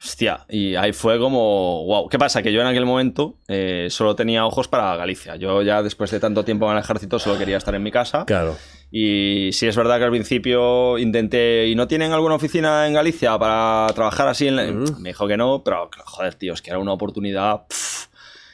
Hostia, 0.04 0.46
y 0.50 0.76
ahí 0.76 0.92
fue 0.92 1.18
como, 1.18 1.86
wow. 1.86 2.10
¿Qué 2.10 2.20
pasa? 2.20 2.44
Que 2.44 2.52
yo 2.52 2.60
en 2.60 2.68
aquel 2.68 2.86
momento 2.86 3.38
eh, 3.48 3.88
solo 3.90 4.16
tenía 4.16 4.46
ojos 4.46 4.68
para 4.68 4.96
Galicia. 4.98 5.38
Yo 5.38 5.62
ya 5.62 5.82
después 5.82 6.12
de 6.12 6.20
tanto 6.20 6.44
tiempo 6.44 6.70
en 6.70 6.78
el 6.78 6.84
ejército 6.84 7.20
solo 7.20 7.38
quería 7.38 7.58
estar 7.58 7.74
en 7.74 7.84
mi 7.84 7.92
casa. 7.92 8.26
Claro. 8.26 8.58
Y 8.92 9.50
sí 9.54 9.66
es 9.66 9.78
verdad 9.78 10.00
que 10.00 10.04
al 10.04 10.12
principio 10.12 10.98
intenté, 10.98 11.68
¿y 11.68 11.76
no 11.76 11.88
tienen 11.88 12.12
alguna 12.12 12.36
oficina 12.36 12.86
en 12.86 12.94
Galicia 12.94 13.40
para 13.40 13.88
trabajar 13.94 14.28
así? 14.28 14.48
En 14.48 14.56
la-?" 14.58 14.66
Ujú. 14.66 15.00
Me 15.00 15.10
dijo 15.10 15.26
que 15.26 15.38
no, 15.38 15.64
pero 15.64 15.90
joder, 16.06 16.36
tío, 16.36 16.54
es 16.54 16.62
que 16.62 16.72
era 16.72 16.80
una 16.80 16.92
oportunidad. 16.92 17.62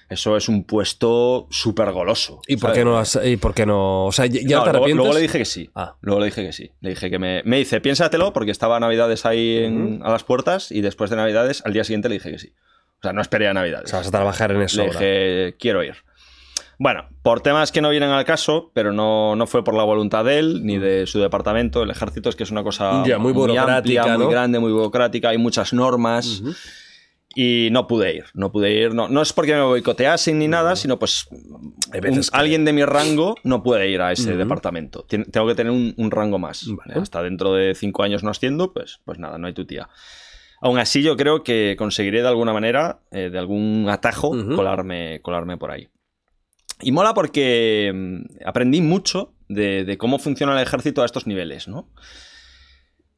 Eso 0.09 0.35
es 0.35 0.49
un 0.49 0.63
puesto 0.63 1.47
súper 1.51 1.91
goloso. 1.91 2.41
¿Y 2.47 2.57
por 2.57 2.73
qué 2.73 2.83
no 2.83 2.97
has- 2.97 3.19
y 3.23 3.37
por 3.37 3.53
qué 3.53 3.65
no? 3.65 4.05
O 4.07 4.11
sea, 4.11 4.25
¿ya 4.25 4.39
No, 4.41 4.41
te 4.41 4.47
luego, 4.49 4.69
arrepientes? 4.69 4.95
luego 4.95 5.13
le 5.13 5.21
dije 5.21 5.37
que 5.37 5.45
sí. 5.45 5.69
Ah. 5.75 5.95
Luego 6.01 6.19
le 6.19 6.25
dije 6.27 6.45
que 6.45 6.51
sí. 6.53 6.71
Le 6.81 6.89
dije 6.91 7.09
que 7.09 7.19
me. 7.19 7.41
Me 7.45 7.57
dice, 7.57 7.79
piénsatelo, 7.81 8.33
porque 8.33 8.51
estaba 8.51 8.79
Navidades 8.79 9.25
ahí 9.25 9.57
en- 9.63 10.01
a 10.03 10.09
las 10.11 10.23
puertas 10.23 10.71
y 10.71 10.81
después 10.81 11.09
de 11.09 11.15
Navidades, 11.15 11.61
al 11.65 11.73
día 11.73 11.83
siguiente 11.83 12.09
le 12.09 12.15
dije 12.15 12.31
que 12.31 12.39
sí. 12.39 12.53
O 12.99 13.01
sea, 13.03 13.13
no 13.13 13.21
esperé 13.21 13.47
a 13.47 13.51
O 13.51 13.53
Navidades. 13.53 13.89
sea, 13.89 13.99
vas 13.99 14.07
a 14.07 14.11
trabajar 14.11 14.51
en 14.51 14.61
eso 14.61 14.77
le 14.81 14.87
ahora. 14.87 14.99
dije, 14.99 15.55
quiero 15.59 15.83
ir. 15.83 15.95
Bueno, 16.81 17.09
por 17.23 17.41
temas 17.41 17.71
que 17.73 17.81
no 17.81 17.89
vienen 17.89 18.09
al 18.09 18.23
caso, 18.23 18.71
pero 18.73 18.93
no, 18.93 19.35
no 19.35 19.47
fue 19.47 19.65
por 19.65 19.73
la 19.73 19.83
voluntad 19.83 20.23
de 20.23 20.39
él 20.39 20.65
ni 20.65 20.77
de 20.77 21.07
su 21.07 21.19
departamento. 21.19 21.83
El 21.83 21.89
ejército 21.91 22.29
es 22.29 22.37
que 22.37 22.43
es 22.43 22.51
una 22.51 22.63
cosa 22.63 23.03
Ya, 23.05 23.17
muy 23.17 23.33
burocrática, 23.33 24.01
amplia, 24.01 24.17
¿no? 24.17 24.23
muy 24.25 24.31
grande, 24.33 24.59
muy 24.59 24.71
burocrática, 24.71 25.29
hay 25.29 25.37
muchas 25.37 25.73
normas. 25.73 26.39
Ujú. 26.39 26.53
Y 27.35 27.69
no 27.71 27.85
pude 27.85 28.15
ir, 28.15 28.25
no 28.33 28.51
pude 28.51 28.73
ir. 28.73 28.93
No, 28.95 29.07
no 29.07 29.21
es 29.21 29.33
porque 29.33 29.53
me 29.53 29.61
boicoteasen 29.61 30.39
ni 30.39 30.47
nada, 30.47 30.75
sino 30.75 30.97
pues 30.97 31.27
un- 31.31 31.75
alguien 32.33 32.65
de 32.65 32.73
mi 32.73 32.83
rango 32.83 33.35
no 33.43 33.61
puede 33.61 33.87
ir 33.89 34.01
a 34.01 34.11
ese 34.11 34.35
departamento. 34.35 35.05
Tien- 35.07 35.29
Tengo 35.31 35.47
que 35.47 35.53
tener 35.55 35.71
un, 35.71 35.93
un 35.95 36.09
rango 36.11 36.39
más. 36.39 36.65
Vale. 36.67 36.99
Hasta 36.99 37.21
dentro 37.21 37.53
de 37.53 37.75
cinco 37.75 38.01
años 38.03 38.23
no 38.23 38.31
asciendo, 38.31 38.73
pues, 38.73 38.99
pues 39.05 39.19
nada, 39.19 39.37
no 39.37 39.45
hay 39.45 39.53
tu 39.53 39.65
tía. 39.65 39.89
Aún 40.61 40.79
así, 40.79 41.03
yo 41.03 41.15
creo 41.15 41.43
que 41.43 41.75
conseguiré 41.77 42.21
de 42.23 42.27
alguna 42.27 42.51
manera, 42.51 42.99
eh, 43.11 43.29
de 43.29 43.37
algún 43.37 43.85
atajo, 43.89 44.31
colarme, 44.55 45.21
colarme 45.21 45.57
por 45.57 45.69
ahí. 45.71 45.87
Y 46.81 46.91
mola 46.91 47.13
porque 47.13 47.91
mm, 47.93 48.47
aprendí 48.47 48.81
mucho 48.81 49.33
de, 49.47 49.85
de 49.85 49.97
cómo 49.99 50.17
funciona 50.17 50.53
el 50.59 50.65
ejército 50.65 51.03
a 51.03 51.05
estos 51.05 51.27
niveles, 51.27 51.67
¿no? 51.67 51.89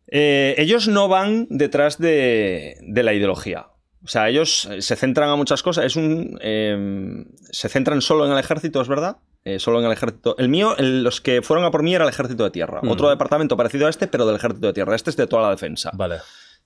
Eh, 0.07 0.55
ellos 0.57 0.87
no 0.87 1.07
van 1.07 1.47
detrás 1.49 1.97
de, 1.97 2.77
de 2.81 3.03
la 3.03 3.13
ideología. 3.13 3.67
O 4.03 4.07
sea, 4.07 4.29
ellos 4.29 4.65
eh, 4.71 4.81
se 4.81 4.95
centran 4.95 5.29
a 5.29 5.35
muchas 5.35 5.61
cosas. 5.63 5.85
Es 5.85 5.95
un. 5.95 6.39
eh, 6.41 7.23
se 7.51 7.69
centran 7.69 8.01
solo 8.01 8.25
en 8.25 8.31
el 8.31 8.39
ejército, 8.39 8.81
es 8.81 8.87
verdad. 8.87 9.17
Eh, 9.43 9.59
solo 9.59 9.79
en 9.79 9.85
el 9.85 9.91
ejército. 9.91 10.35
El 10.37 10.49
mío, 10.49 10.75
el- 10.77 11.03
los 11.03 11.19
que 11.21 11.41
fueron 11.41 11.65
a 11.65 11.71
por 11.71 11.81
mí 11.83 11.93
era 11.95 12.03
el 12.03 12.09
ejército 12.09 12.43
de 12.43 12.51
tierra. 12.51 12.81
Otro 12.87 13.09
departamento 13.09 13.57
parecido 13.57 13.87
a 13.87 13.89
este, 13.89 14.07
pero 14.07 14.25
del 14.25 14.35
ejército 14.35 14.67
de 14.67 14.73
tierra. 14.73 14.95
Este 14.95 15.09
es 15.11 15.17
de 15.17 15.27
toda 15.27 15.43
la 15.43 15.49
defensa. 15.51 15.91
Vale. 15.93 16.17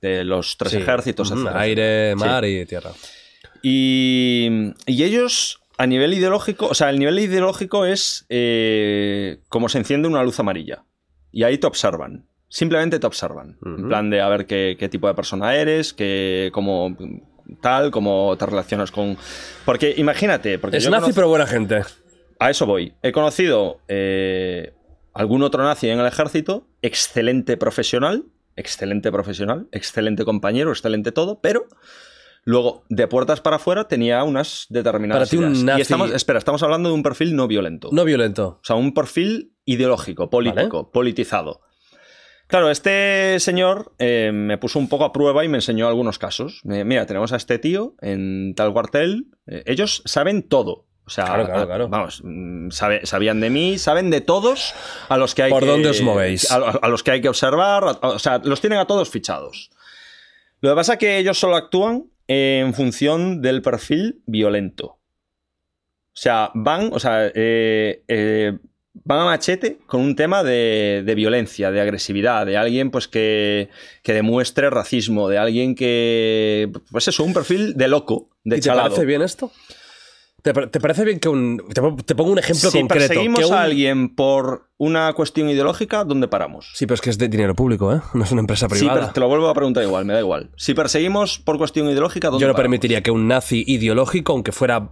De 0.02 0.24
los 0.26 0.58
tres 0.58 0.72
Sí. 0.74 0.78
ejércitos, 0.80 1.32
etcétera. 1.32 1.60
Aire, 1.62 2.14
Sí. 2.18 2.20
mar 2.26 2.44
y 2.46 2.66
tierra. 2.66 2.92
Y, 3.62 4.74
y 4.86 5.04
ellos, 5.04 5.60
a 5.78 5.88
nivel 5.88 6.14
ideológico, 6.14 6.68
o 6.68 6.74
sea, 6.74 6.90
el 6.90 7.00
nivel 7.00 7.18
ideológico 7.20 7.86
es 7.86 8.26
eh, 8.30 9.40
como 9.50 9.70
se 9.70 9.78
enciende 9.80 10.08
una 10.08 10.24
luz 10.24 10.40
amarilla. 10.40 10.84
Y 11.32 11.44
ahí 11.44 11.58
te 11.58 11.68
observan. 11.68 12.26
Simplemente 12.56 13.00
te 13.00 13.06
observan. 13.06 13.58
En 13.66 13.90
plan 13.90 14.10
de 14.10 14.22
a 14.22 14.30
ver 14.30 14.46
qué, 14.46 14.78
qué 14.80 14.88
tipo 14.88 15.08
de 15.10 15.14
persona 15.14 15.54
eres, 15.56 15.94
que, 15.94 16.52
cómo 16.54 16.96
tal, 17.60 17.92
cómo 17.92 18.34
te 18.40 18.46
relacionas 18.46 18.92
con... 18.92 19.18
Porque 19.66 19.94
imagínate, 19.98 20.58
porque 20.58 20.78
Es 20.78 20.86
yo 20.86 20.90
nazi, 20.90 21.02
conozco- 21.08 21.16
pero 21.16 21.28
buena 21.28 21.46
gente. 21.48 21.82
a 22.40 22.50
eso 22.50 22.66
voy. 22.66 22.94
He 23.02 23.12
conocido 23.12 23.82
eh, 23.90 24.72
algún 25.14 25.44
otro 25.44 25.64
nazi 25.66 25.90
en 25.90 26.00
el 26.00 26.06
ejército, 26.08 26.66
excelente 26.82 27.58
profesional, 27.58 28.24
excelente 28.56 29.12
profesional, 29.12 29.68
excelente 29.74 30.24
compañero, 30.24 30.70
excelente 30.72 31.12
todo, 31.12 31.42
pero 31.42 31.66
luego 32.46 32.86
de 32.88 33.06
puertas 33.10 33.42
para 33.42 33.58
afuera 33.58 33.90
tenía 33.90 34.24
unas 34.24 34.66
determinadas 34.70 35.30
Para 35.30 35.30
ti 35.30 35.36
un 35.46 35.52
ideas. 35.56 35.64
nazi- 35.66 35.80
Y 35.80 35.82
estamos, 35.82 36.12
espera, 36.14 36.40
estamos 36.40 36.64
hablando 36.64 36.88
de 36.88 36.96
un 36.96 37.04
perfil 37.04 37.36
no 37.36 37.50
violento. 37.50 37.90
No 37.92 38.06
violento. 38.06 38.60
O 38.62 38.64
sea, 38.64 38.78
un 38.78 38.94
perfil 38.94 39.52
ideológico, 39.66 40.30
político, 40.30 40.90
politizado. 40.94 41.60
Claro, 42.48 42.70
este 42.70 43.40
señor 43.40 43.94
eh, 43.98 44.32
me 44.34 44.58
puso 44.60 44.78
un 44.78 44.88
poco 44.88 45.04
a 45.06 45.12
prueba 45.12 45.44
y 45.44 45.48
me 45.48 45.58
enseñó 45.58 45.88
algunos 45.88 46.20
casos. 46.20 46.62
Mira, 46.64 47.06
tenemos 47.08 47.32
a 47.34 47.38
este 47.38 47.58
tío 47.58 47.96
en 48.02 48.54
tal 48.56 48.72
cuartel. 48.72 49.26
Eh, 49.48 49.64
ellos 49.66 50.04
saben 50.06 50.44
todo. 50.44 50.86
O 51.08 51.10
sea, 51.10 51.26
Claro, 51.26 51.46
claro, 51.46 51.66
claro. 51.68 51.88
vamos, 51.90 52.22
mm, 52.24 52.70
sabe- 52.72 53.06
sabían 53.06 53.40
de 53.40 53.50
mí, 53.52 53.78
saben 53.78 54.10
de 54.10 54.22
todos 54.22 54.74
a 55.10 55.18
los 55.18 55.36
que 55.36 55.44
hay 55.44 55.52
¿Por 55.52 55.62
que... 55.64 55.70
dónde 55.70 55.90
os 55.90 56.02
movéis? 56.02 56.52
A, 56.52 56.56
a 56.58 56.88
los 56.88 57.04
que 57.04 57.12
hay 57.12 57.22
que 57.22 57.30
observar. 57.30 57.84
a- 58.02 58.08
o 58.10 58.20
sea, 58.20 58.40
los 58.44 58.60
tienen 58.62 58.80
a 58.80 58.86
todos 58.86 59.10
fichados. 59.10 59.70
Lo 60.62 60.70
que 60.72 60.76
pasa 60.76 60.94
es 60.94 61.00
que 61.00 61.18
ellos 61.20 61.40
solo 61.40 61.56
actúan 61.58 62.06
en 62.28 62.74
función 62.74 63.42
del 63.42 63.62
perfil 63.62 64.22
violento. 64.26 64.86
O 64.88 66.18
sea, 66.18 66.50
van, 66.56 66.90
o 66.94 67.00
sea, 67.00 67.28
eh, 67.36 68.04
eh, 68.08 68.58
van 69.04 69.20
a 69.20 69.26
machete 69.26 69.78
con 69.86 70.02
un 70.02 70.16
tema 70.16 70.44
de, 70.44 71.04
de 71.06 71.16
violencia, 71.16 71.70
de 71.72 71.82
agresividad, 71.82 72.46
de 72.46 72.58
alguien 72.58 72.92
pues 72.92 73.08
que, 73.08 73.70
que 74.04 74.14
demuestre 74.14 74.70
racismo, 74.70 75.28
de 75.30 75.38
alguien 75.38 75.76
que, 75.76 76.72
pues 76.92 77.08
eso, 77.08 77.24
un 77.24 77.34
perfil 77.34 77.76
de 77.76 77.88
loco, 77.88 78.30
de 78.44 78.58
¿Y 78.58 78.62
te 78.62 78.70
parece 78.72 79.06
bien 79.06 79.22
esto? 79.22 79.52
¿Te, 80.42 80.54
par- 80.54 80.70
te 80.70 80.80
parece 80.80 81.04
bien 81.06 81.20
que 81.20 81.28
un... 81.28 81.60
Te, 81.74 81.82
po- 81.82 81.96
te 82.06 82.14
pongo 82.14 82.32
un 82.32 82.38
ejemplo 82.38 82.70
si 82.70 82.78
concreto. 82.80 83.08
perseguimos 83.08 83.40
que 83.40 83.46
un- 83.48 83.54
a 83.54 83.64
alguien 83.64 84.16
por 84.16 84.70
una 84.78 85.12
cuestión 85.14 85.50
ideológica, 85.50 86.04
¿dónde 86.04 86.28
paramos? 86.28 86.70
Sí, 86.76 86.86
pero 86.86 86.94
es 86.96 87.02
que 87.02 87.10
es 87.10 87.18
de 87.18 87.28
dinero 87.30 87.56
público, 87.56 87.92
¿eh? 87.94 88.00
No 88.14 88.24
es 88.24 88.32
una 88.32 88.42
empresa 88.42 88.68
Sí, 88.70 88.76
privada. 88.78 89.00
pero 89.02 89.14
te 89.14 89.20
lo 89.22 89.28
vuelvo 89.28 89.50
a 89.50 89.54
preguntar 89.56 89.84
igual, 89.84 90.06
me 90.06 90.14
da 90.14 90.20
igual. 90.20 90.52
Si 90.56 90.76
perseguimos 90.76 91.40
por 91.40 91.58
cuestión 91.58 91.88
ideológica, 91.90 92.28
¿dónde 92.30 92.42
Yo 92.44 92.48
no 92.48 92.54
paramos? 92.54 92.64
permitiría 92.70 93.02
que 93.02 93.10
un 93.10 93.28
nazi 93.28 93.64
ideológico, 93.66 94.34
aunque 94.34 94.52
fuera 94.52 94.92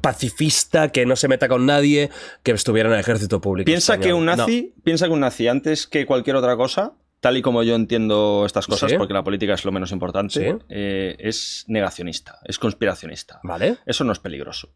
pacifista, 0.00 0.88
que 0.90 1.06
no 1.06 1.16
se 1.16 1.28
meta 1.28 1.48
con 1.48 1.66
nadie, 1.66 2.10
que 2.42 2.52
estuviera 2.52 2.88
en 2.88 2.94
el 2.94 3.00
ejército 3.00 3.40
público. 3.40 3.66
Piensa 3.66 3.98
que 3.98 4.12
un 4.12 4.26
No. 4.26 4.36
nazi, 4.36 4.74
piensa 4.84 5.06
que 5.06 5.12
un 5.12 5.20
nazi 5.20 5.48
antes 5.48 5.86
que 5.86 6.06
cualquier 6.06 6.36
otra 6.36 6.56
cosa, 6.56 6.92
tal 7.20 7.36
y 7.36 7.42
como 7.42 7.62
yo 7.62 7.74
entiendo 7.74 8.44
estas 8.46 8.66
cosas, 8.66 8.90
Sí. 8.90 8.96
porque 8.98 9.14
la 9.14 9.24
política 9.24 9.54
es 9.54 9.64
lo 9.64 9.72
menos 9.72 9.90
importante, 9.92 10.32
Sí. 10.52 10.64
eh, 10.68 11.16
es 11.18 11.64
negacionista, 11.68 12.38
es 12.44 12.58
conspiracionista. 12.58 13.40
Vale. 13.42 13.78
Eso 13.86 14.04
no 14.04 14.12
es 14.12 14.18
peligroso. 14.18 14.68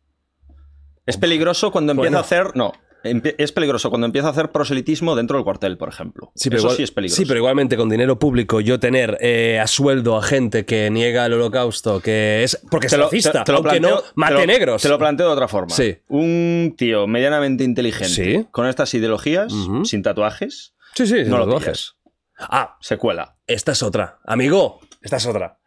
Es 1.07 1.17
peligroso 1.17 1.73
cuando 1.73 1.92
empieza 1.92 2.10
Bueno. 2.10 2.18
a 2.18 2.20
hacer. 2.20 2.57
No. 2.57 2.73
Es 3.05 3.53
peligroso 3.53 3.91
cuando 3.91 4.07
empieza 4.07 4.29
a 4.29 4.31
hacer 4.31 4.51
proselitismo 4.53 5.15
dentro 5.17 5.37
del 5.37 5.45
cuartel, 5.45 5.77
por 5.77 5.89
ejemplo. 5.89 6.33
Sí, 6.35 6.49
pero 6.51 6.59
Eso 6.59 6.67
igual- 6.69 6.77
sí 6.77 6.83
es 6.85 6.91
peligroso. 6.91 7.21
Sí, 7.23 7.27
pero 7.27 7.39
igualmente 7.39 7.77
con 7.77 7.89
dinero 7.89 8.19
público 8.19 8.61
yo 8.61 8.79
tener 8.81 9.19
eh, 9.21 9.59
a 9.61 9.67
sueldo 9.67 10.17
a 10.17 10.23
gente 10.23 10.65
que 10.65 10.91
niega 10.91 11.27
el 11.27 11.33
holocausto, 11.35 12.01
que 12.01 12.43
es 12.45 12.61
porque 12.71 12.87
es 12.87 12.97
racista, 12.99 13.45
aunque 13.49 13.81
no 13.81 13.89
planteo- 13.89 14.05
mate 14.15 14.35
te 14.35 14.41
lo- 14.41 14.47
negros. 14.47 14.83
Te 14.83 14.89
lo 14.89 14.99
planteo 14.99 15.27
de 15.27 15.33
otra 15.33 15.49
forma. 15.49 15.75
Sí. 15.75 15.99
Un 16.09 16.75
tío 16.77 17.07
medianamente 17.07 17.65
inteligente 17.65 18.09
Sí. 18.43 18.47
con 18.51 18.67
estas 18.67 18.93
ideologías, 18.95 19.53
sin 19.85 20.03
tatuajes, 20.03 20.75
sí, 20.95 21.07
sí, 21.07 21.21
sin 21.23 21.31
no 21.31 21.39
lo 21.39 21.45
tatuajes. 21.47 21.95
Ah, 22.39 22.77
se 22.81 22.97
cuela. 22.97 23.37
esta 23.47 23.73
es 23.73 23.83
otra. 23.83 24.19
Amigo, 24.25 24.81
esta 25.01 25.17
es 25.17 25.27
otra. 25.27 25.59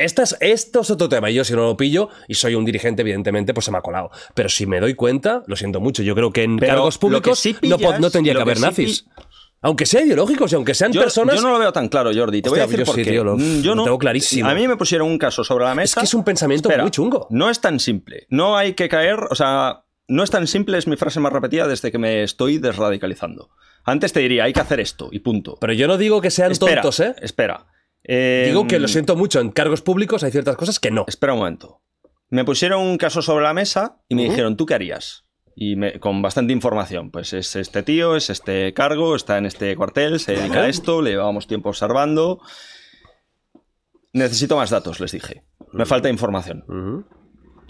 Esta 0.00 0.22
es- 0.22 0.36
esto 0.40 0.80
es 0.80 0.90
otro 0.90 1.08
tema. 1.08 1.30
Y 1.30 1.34
yo, 1.34 1.44
si 1.44 1.52
no 1.54 1.62
lo 1.62 1.76
pillo, 1.76 2.08
y 2.28 2.34
soy 2.34 2.54
un 2.54 2.64
dirigente, 2.64 3.02
evidentemente, 3.02 3.52
pues 3.54 3.64
se 3.66 3.70
me 3.70 3.78
ha 3.78 3.82
colado. 3.82 4.10
Pero 4.34 4.48
si 4.48 4.66
me 4.66 4.80
doy 4.80 4.94
cuenta, 4.94 5.42
lo 5.46 5.56
siento 5.56 5.80
mucho. 5.80 6.02
Yo 6.02 6.14
creo 6.14 6.32
que 6.32 6.42
en 6.42 6.56
Pero 6.56 6.72
cargos 6.72 6.98
públicos 6.98 7.38
sí 7.38 7.56
no, 7.62 7.76
po- 7.78 7.88
pillas- 7.90 8.00
no 8.00 8.10
tendría 8.10 8.34
que 8.34 8.40
haber 8.42 8.56
sí 8.56 8.62
nazis. 8.62 9.04
Aunque 9.62 9.84
sean 9.84 10.06
ideológicos 10.06 10.50
y 10.52 10.54
aunque 10.54 10.72
sean 10.74 10.90
Yo, 10.90 11.02
personas. 11.02 11.36
yo 11.36 11.42
no 11.42 11.50
lo 11.52 11.58
veo 11.58 11.70
tan 11.70 11.88
claro, 11.90 12.10
Jordi. 12.14 12.40
Te 12.40 12.48
voy 12.48 12.60
a 12.60 12.62
decir 12.62 12.78
yo 12.78 12.86
por 12.86 12.94
sí, 12.94 13.02
qué. 13.04 13.10
tío, 13.10 13.24
lo- 13.24 13.36
Mm, 13.36 13.60
yo 13.60 13.72
lo 13.72 13.74
no. 13.76 13.84
tengo 13.84 13.98
clarísimo. 13.98 14.48
A 14.48 14.54
mí 14.54 14.66
me 14.66 14.78
pusieron 14.78 15.06
un 15.06 15.18
caso 15.18 15.44
sobre 15.44 15.66
la 15.66 15.74
mesa. 15.74 16.00
Es 16.00 16.02
que 16.02 16.04
es 16.06 16.14
un 16.14 16.24
pensamiento 16.24 16.68
Espera, 16.70 16.82
muy 16.84 16.90
chungo. 16.90 17.26
No 17.28 17.50
es 17.50 17.60
tan 17.60 17.78
simple. 17.78 18.26
No 18.30 18.56
hay 18.56 18.72
que 18.72 18.88
caer. 18.88 19.18
O 19.30 19.34
sea, 19.34 19.84
no 20.08 20.22
es 20.22 20.30
tan 20.30 20.46
simple, 20.46 20.78
es 20.78 20.86
mi 20.86 20.96
frase 20.96 21.20
más 21.20 21.30
repetida 21.32 21.68
desde 21.68 21.92
que 21.92 21.98
me 21.98 22.22
estoy 22.22 22.56
desradicalizando. 22.56 23.50
Antes 23.84 24.12
te 24.14 24.20
diría, 24.20 24.44
hay 24.44 24.54
que 24.54 24.60
hacer 24.60 24.80
esto 24.80 25.10
y 25.12 25.18
punto. 25.18 25.58
Pero 25.60 25.74
yo 25.74 25.86
no 25.86 25.98
digo 25.98 26.22
que 26.22 26.30
sean 26.30 26.52
espera, 26.52 26.80
tontos, 26.80 27.00
¿eh? 27.00 27.14
Espera. 27.20 27.66
Eh, 28.04 28.44
Digo 28.48 28.66
que 28.66 28.78
lo 28.78 28.88
siento 28.88 29.14
mucho, 29.16 29.40
en 29.40 29.50
cargos 29.50 29.82
públicos 29.82 30.22
hay 30.24 30.30
ciertas 30.30 30.56
cosas 30.56 30.80
que 30.80 30.90
no. 30.90 31.04
Espera 31.06 31.32
un 31.34 31.40
momento. 31.40 31.82
Me 32.30 32.44
pusieron 32.44 32.80
un 32.82 32.96
caso 32.96 33.22
sobre 33.22 33.44
la 33.44 33.52
mesa 33.54 34.00
y 34.08 34.14
me 34.14 34.24
dijeron, 34.24 34.56
¿tú 34.56 34.64
qué 34.66 34.74
harías? 34.74 35.24
Y 35.56 35.76
me- 35.76 35.98
con 36.00 36.22
bastante 36.22 36.52
información. 36.52 37.10
Pues 37.10 37.32
es 37.32 37.56
este 37.56 37.82
tío, 37.82 38.16
es 38.16 38.30
este 38.30 38.72
cargo, 38.72 39.16
está 39.16 39.36
en 39.36 39.46
este 39.46 39.74
cuartel, 39.76 40.20
se 40.20 40.32
dedica 40.32 40.60
a 40.62 40.68
esto, 40.68 41.02
le 41.02 41.10
llevamos 41.10 41.46
tiempo 41.46 41.68
observando. 41.70 42.40
Necesito 44.12 44.56
más 44.56 44.70
datos, 44.70 45.00
les 45.00 45.12
dije. 45.12 45.44
Me 45.72 45.86
falta 45.86 46.08
información. 46.08 46.64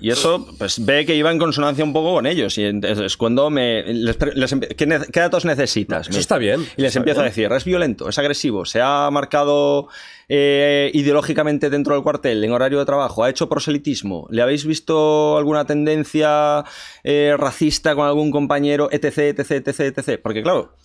Y 0.01 0.11
eso, 0.11 0.47
pues 0.59 0.85
ve 0.85 1.05
que 1.05 1.15
iba 1.15 1.31
en 1.31 1.39
consonancia 1.39 1.85
un 1.85 1.93
poco 1.93 2.15
con 2.15 2.27
ellos. 2.27 2.57
Y 2.59 2.65
entonces 2.65 3.17
cuando 3.17 3.51
me... 3.51 3.83
les 3.83 4.17
les 4.35 4.55
¿qué, 4.77 5.01
qué 5.13 5.21
datos 5.21 5.45
necesitas? 5.45 6.09
Eso 6.09 6.19
está 6.19 6.39
bien. 6.39 6.67
y 6.77 6.83
les 6.83 6.97
empiezo 6.97 7.21
a 7.21 7.25
decir, 7.25 7.51
es 7.53 7.65
violento, 7.65 8.09
es 8.09 8.19
agresivo, 8.19 8.65
se 8.65 8.81
ha 8.81 9.09
marcado 9.11 9.89
eh, 10.29 10.91
ideológicamente 10.95 11.71
dentro 11.71 11.95
del 11.95 12.05
cuartel, 12.05 12.45
en 12.45 12.53
horario 12.53 12.79
de 12.79 12.85
trabajo, 12.85 13.25
ha 13.25 13.31
hecho 13.31 13.49
proselitismo, 13.49 14.29
¿le 14.31 14.43
habéis 14.43 14.65
visto 14.65 15.37
alguna 15.37 15.65
tendencia 15.65 16.65
eh, 17.03 17.35
racista 17.37 17.95
con 17.97 18.07
algún 18.07 18.31
compañero, 18.31 18.89
etc, 18.93 19.39
etc, 19.39 19.69
etc, 19.69 19.99
etc? 19.99 20.21
Porque 20.23 20.43
claro, 20.43 20.77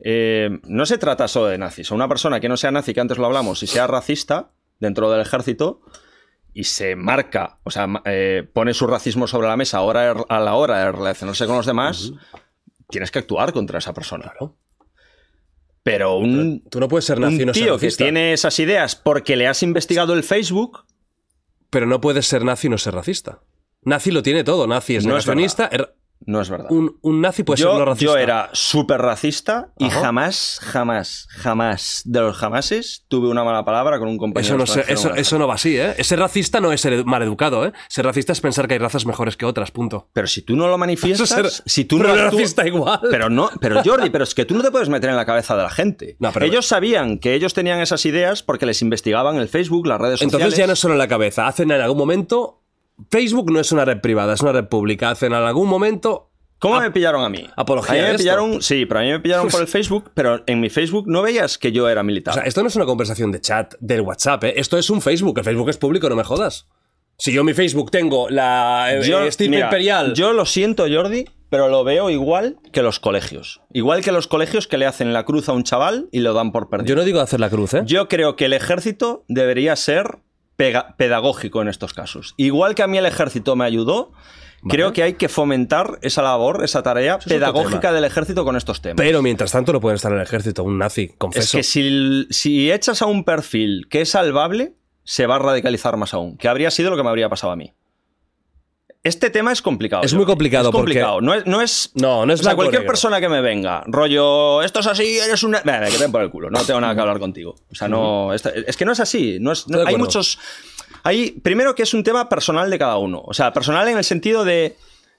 eh, 0.00 0.60
no 0.64 0.84
se 0.84 0.98
trata 0.98 1.26
solo 1.28 1.46
de 1.46 1.58
nazis. 1.58 1.90
Una 1.90 2.08
persona 2.08 2.38
que 2.38 2.48
no 2.48 2.56
sea 2.56 2.70
nazi, 2.70 2.92
que 2.92 3.00
antes 3.00 3.18
lo 3.18 3.26
hablamos, 3.26 3.62
y 3.62 3.66
sea 3.66 3.86
racista 3.86 4.50
dentro 4.78 5.10
del 5.10 5.20
ejército 5.20 5.80
y 6.54 6.64
se 6.64 6.96
marca, 6.96 7.58
o 7.64 7.70
sea, 7.70 7.88
eh, 8.04 8.46
pone 8.52 8.74
su 8.74 8.86
racismo 8.86 9.26
sobre 9.26 9.48
la 9.48 9.56
mesa 9.56 9.78
ahora 9.78 10.12
a 10.28 10.40
la 10.40 10.54
hora 10.54 10.78
de 10.84 10.92
relacionarse 10.92 11.46
con 11.46 11.56
los 11.56 11.66
demás, 11.66 12.12
tienes 12.90 13.10
que 13.10 13.18
actuar 13.20 13.52
contra 13.52 13.78
esa 13.78 13.94
persona. 13.94 14.24
Claro. 14.24 14.56
Pero 15.82 16.16
un, 16.18 16.62
Tú 16.70 16.78
no 16.78 16.88
puedes 16.88 17.04
ser 17.04 17.18
nazi 17.18 17.40
un 17.40 17.46
no 17.46 17.54
ser 17.54 17.62
tío 17.64 17.78
que 17.78 17.90
tiene 17.90 18.32
esas 18.32 18.58
ideas 18.60 18.94
porque 18.94 19.34
le 19.36 19.48
has 19.48 19.62
investigado 19.62 20.14
el 20.14 20.22
Facebook, 20.22 20.84
Pero 21.70 21.86
no 21.86 22.00
puedes 22.00 22.26
ser 22.26 22.44
nazi 22.44 22.66
y 22.68 22.70
no 22.70 22.78
ser 22.78 22.94
racista. 22.94 23.40
Nazi 23.82 24.10
lo 24.12 24.22
tiene 24.22 24.44
todo. 24.44 24.66
Nazi 24.68 24.96
es 24.96 25.04
No 25.04 25.10
negacionista. 25.14 25.68
er- 25.72 25.94
no 26.26 26.40
es 26.40 26.50
verdad. 26.50 26.66
un, 26.70 26.96
un 27.02 27.20
nazi 27.20 27.42
puede 27.42 27.58
ser 27.58 27.66
no 27.68 27.78
yo, 27.78 27.84
racista. 27.84 28.12
yo 28.12 28.16
era 28.18 28.50
súper 28.52 29.00
racista 29.00 29.72
y 29.78 29.86
Ajá. 29.86 30.00
jamás, 30.00 30.58
jamás, 30.62 31.28
jamás 31.30 32.02
de 32.04 32.20
los 32.20 32.36
jamases 32.36 33.04
tuve 33.08 33.28
una 33.28 33.44
mala 33.44 33.64
palabra 33.64 33.98
con 33.98 34.08
un 34.08 34.18
compañero. 34.18 34.62
Eso 34.62 34.76
no, 34.76 34.82
eso, 34.86 35.14
eso 35.14 35.38
no 35.38 35.46
va 35.46 35.54
así, 35.54 35.76
¿eh? 35.78 35.94
Ser 36.04 36.18
racista 36.18 36.60
no 36.60 36.72
es 36.72 36.80
ser 36.80 37.04
mal 37.04 37.22
educado, 37.22 37.66
¿eh? 37.66 37.72
Ser 37.88 38.04
racista 38.04 38.32
es 38.32 38.40
pensar 38.40 38.66
que 38.68 38.74
hay 38.74 38.78
razas 38.78 39.06
mejores 39.06 39.36
que 39.36 39.46
otras, 39.46 39.70
punto. 39.70 40.08
Pero 40.12 40.26
si 40.26 40.42
tú 40.42 40.56
no 40.56 40.68
lo 40.68 40.78
manifiestas, 40.78 41.28
ser- 41.28 41.50
si 41.50 41.84
tú 41.84 41.96
no 41.98 42.02
pero 42.04 42.14
actúas- 42.14 42.32
racista 42.32 42.66
igual. 42.66 43.00
Pero 43.10 43.28
no, 43.30 43.50
pero 43.60 43.82
Jordi, 43.84 44.10
pero 44.10 44.24
es 44.24 44.34
que 44.34 44.44
tú 44.44 44.54
no 44.54 44.62
te 44.62 44.70
puedes 44.70 44.88
meter 44.88 45.10
en 45.10 45.16
la 45.16 45.26
cabeza 45.26 45.56
de 45.56 45.62
la 45.62 45.70
gente. 45.70 46.16
No, 46.18 46.32
pero- 46.32 46.46
ellos 46.46 46.66
sabían 46.66 47.18
que 47.18 47.34
ellos 47.34 47.54
tenían 47.54 47.80
esas 47.80 48.04
ideas 48.06 48.42
porque 48.42 48.66
les 48.66 48.82
investigaban 48.82 49.36
el 49.36 49.48
Facebook, 49.48 49.86
las 49.86 50.00
redes 50.00 50.20
sociales. 50.20 50.34
Entonces 50.34 50.58
ya 50.58 50.66
no 50.66 50.72
es 50.74 50.78
solo 50.78 50.94
en 50.94 50.98
la 50.98 51.08
cabeza. 51.08 51.46
Hacen 51.46 51.70
en 51.70 51.80
algún 51.80 51.98
momento. 51.98 52.61
Facebook 53.10 53.50
no 53.50 53.60
es 53.60 53.72
una 53.72 53.84
red 53.84 54.00
privada, 54.00 54.34
es 54.34 54.40
una 54.40 54.52
red 54.52 54.66
pública. 54.66 55.10
Hacen 55.10 55.32
en 55.32 55.42
algún 55.42 55.68
momento. 55.68 56.30
¿Cómo 56.58 56.80
me 56.80 56.92
pillaron 56.92 57.24
a 57.24 57.28
mí? 57.28 57.44
apología 57.56 57.92
A 57.92 58.06
mí 58.06 58.12
me 58.12 58.18
pillaron, 58.18 58.62
sí, 58.62 58.86
pero 58.86 59.00
a 59.00 59.02
mí 59.02 59.10
me 59.10 59.18
pillaron 59.18 59.48
por 59.48 59.60
el 59.60 59.66
Facebook, 59.68 60.12
pero 60.14 60.44
en 60.46 60.60
mi 60.60 60.70
Facebook 60.70 61.08
no 61.08 61.20
veías 61.22 61.58
que 61.58 61.72
yo 61.72 61.88
era 61.88 62.04
militar. 62.04 62.32
O 62.32 62.34
sea, 62.36 62.44
esto 62.44 62.62
no 62.62 62.68
es 62.68 62.76
una 62.76 62.84
conversación 62.84 63.32
de 63.32 63.40
chat 63.40 63.74
del 63.80 64.02
WhatsApp, 64.02 64.44
¿eh? 64.44 64.54
Esto 64.56 64.78
es 64.78 64.88
un 64.88 65.02
Facebook. 65.02 65.38
El 65.38 65.44
Facebook 65.44 65.70
es 65.70 65.76
público, 65.76 66.08
no 66.08 66.14
me 66.14 66.22
jodas. 66.22 66.68
Si 67.18 67.32
yo 67.32 67.40
en 67.40 67.46
mi 67.46 67.54
Facebook 67.54 67.90
tengo 67.90 68.28
la 68.30 68.94
eh, 68.94 69.02
yo, 69.02 69.22
estirpe 69.22 69.56
mira, 69.56 69.66
imperial. 69.66 70.14
yo 70.14 70.32
lo 70.32 70.46
siento, 70.46 70.86
Jordi, 70.88 71.24
pero 71.50 71.68
lo 71.68 71.84
veo 71.84 72.10
igual 72.10 72.58
que 72.72 72.82
los 72.82 72.98
colegios. 72.98 73.60
Igual 73.72 74.02
que 74.02 74.12
los 74.12 74.26
colegios 74.26 74.66
que 74.66 74.78
le 74.78 74.86
hacen 74.86 75.12
la 75.12 75.24
cruz 75.24 75.48
a 75.48 75.52
un 75.52 75.64
chaval 75.64 76.08
y 76.12 76.20
lo 76.20 76.32
dan 76.32 76.52
por 76.52 76.70
perdido. 76.70 76.88
Yo 76.88 76.96
no 76.96 77.04
digo 77.04 77.20
hacer 77.20 77.40
la 77.40 77.50
cruz, 77.50 77.74
¿eh? 77.74 77.82
Yo 77.84 78.08
creo 78.08 78.36
que 78.36 78.46
el 78.46 78.52
ejército 78.52 79.24
debería 79.28 79.76
ser 79.76 80.18
pedagógico 80.56 81.62
en 81.62 81.68
estos 81.68 81.92
casos. 81.92 82.34
Igual 82.36 82.74
que 82.74 82.82
a 82.82 82.86
mí 82.86 82.98
el 82.98 83.06
ejército 83.06 83.56
me 83.56 83.64
ayudó, 83.64 84.12
creo 84.68 84.92
que 84.92 85.02
hay 85.02 85.14
que 85.14 85.28
fomentar 85.28 85.98
esa 86.02 86.22
labor, 86.22 86.64
esa 86.64 86.82
tarea 86.82 87.18
es 87.20 87.26
pedagógica 87.26 87.92
del 87.92 88.04
ejército 88.04 88.44
con 88.44 88.56
estos 88.56 88.80
temas. 88.80 88.96
Pero 88.96 89.22
mientras 89.22 89.52
tanto 89.52 89.72
no 89.72 89.80
pueden 89.80 89.96
estar 89.96 90.12
en 90.12 90.18
el 90.18 90.24
ejército, 90.24 90.62
un 90.64 90.78
nazi, 90.78 91.10
es 91.10 91.16
confeso. 91.16 91.58
que 91.58 91.62
si, 91.62 92.26
si 92.30 92.70
echas 92.70 93.02
a 93.02 93.06
un 93.06 93.24
perfil 93.24 93.86
que 93.88 94.02
es 94.02 94.10
salvable, 94.10 94.74
se 95.04 95.26
va 95.26 95.36
a 95.36 95.38
radicalizar 95.38 95.96
más 95.96 96.14
aún, 96.14 96.36
que 96.36 96.48
habría 96.48 96.70
sido 96.70 96.90
lo 96.90 96.96
que 96.96 97.02
me 97.02 97.08
habría 97.08 97.28
pasado 97.28 97.52
a 97.52 97.56
mí. 97.56 97.72
Este 99.04 99.30
tema 99.30 99.50
es 99.52 99.60
complicado. 99.62 100.04
Es 100.04 100.14
muy 100.14 100.24
complicado 100.24 100.68
Es 100.68 100.72
complicado. 100.72 101.14
porque- 101.14 101.26
No 101.26 101.34
es, 101.34 101.46
no 101.46 101.60
es 101.60 101.90
No, 101.94 102.24
no 102.24 102.32
es 102.32 102.40
o 102.40 102.44
sea, 102.44 102.54
cualquier 102.54 102.82
negro. 102.82 102.92
persona 102.92 103.20
que 103.20 103.28
me 103.28 103.40
venga, 103.40 103.82
rollo, 103.86 104.62
esto 104.62 104.78
es 104.80 104.86
así, 104.86 105.18
eres 105.18 105.42
una. 105.42 105.60
Venga, 105.62 105.86
que 105.86 105.98
den 105.98 106.12
por 106.12 106.22
el 106.22 106.30
culo, 106.30 106.50
no 106.50 106.62
tengo 106.64 106.80
nada 106.80 106.94
que 106.94 107.00
hablar 107.00 107.18
contigo. 107.18 107.56
O 107.70 107.74
sea, 107.74 107.88
no. 107.88 108.32
es 108.32 108.42
que 108.76 108.84
no 108.84 108.92
es 108.92 109.00
así. 109.00 109.38
No 109.40 109.52
es, 109.52 109.66
no- 109.68 109.78
hay 109.78 109.82
acuerdo. 109.82 109.98
muchos. 109.98 110.38
Hay, 111.04 111.32
primero 111.32 111.74
que 111.74 111.82
es 111.82 111.94
un 111.94 112.04
tema 112.04 112.28
personal 112.28 112.70
de 112.70 112.78
cada 112.78 112.96
uno. 112.98 113.22
O 113.26 113.34
sea, 113.34 113.52
personal 113.52 113.88
en 113.88 113.98
el 113.98 114.04
sentido 114.04 114.44
de 114.44 114.76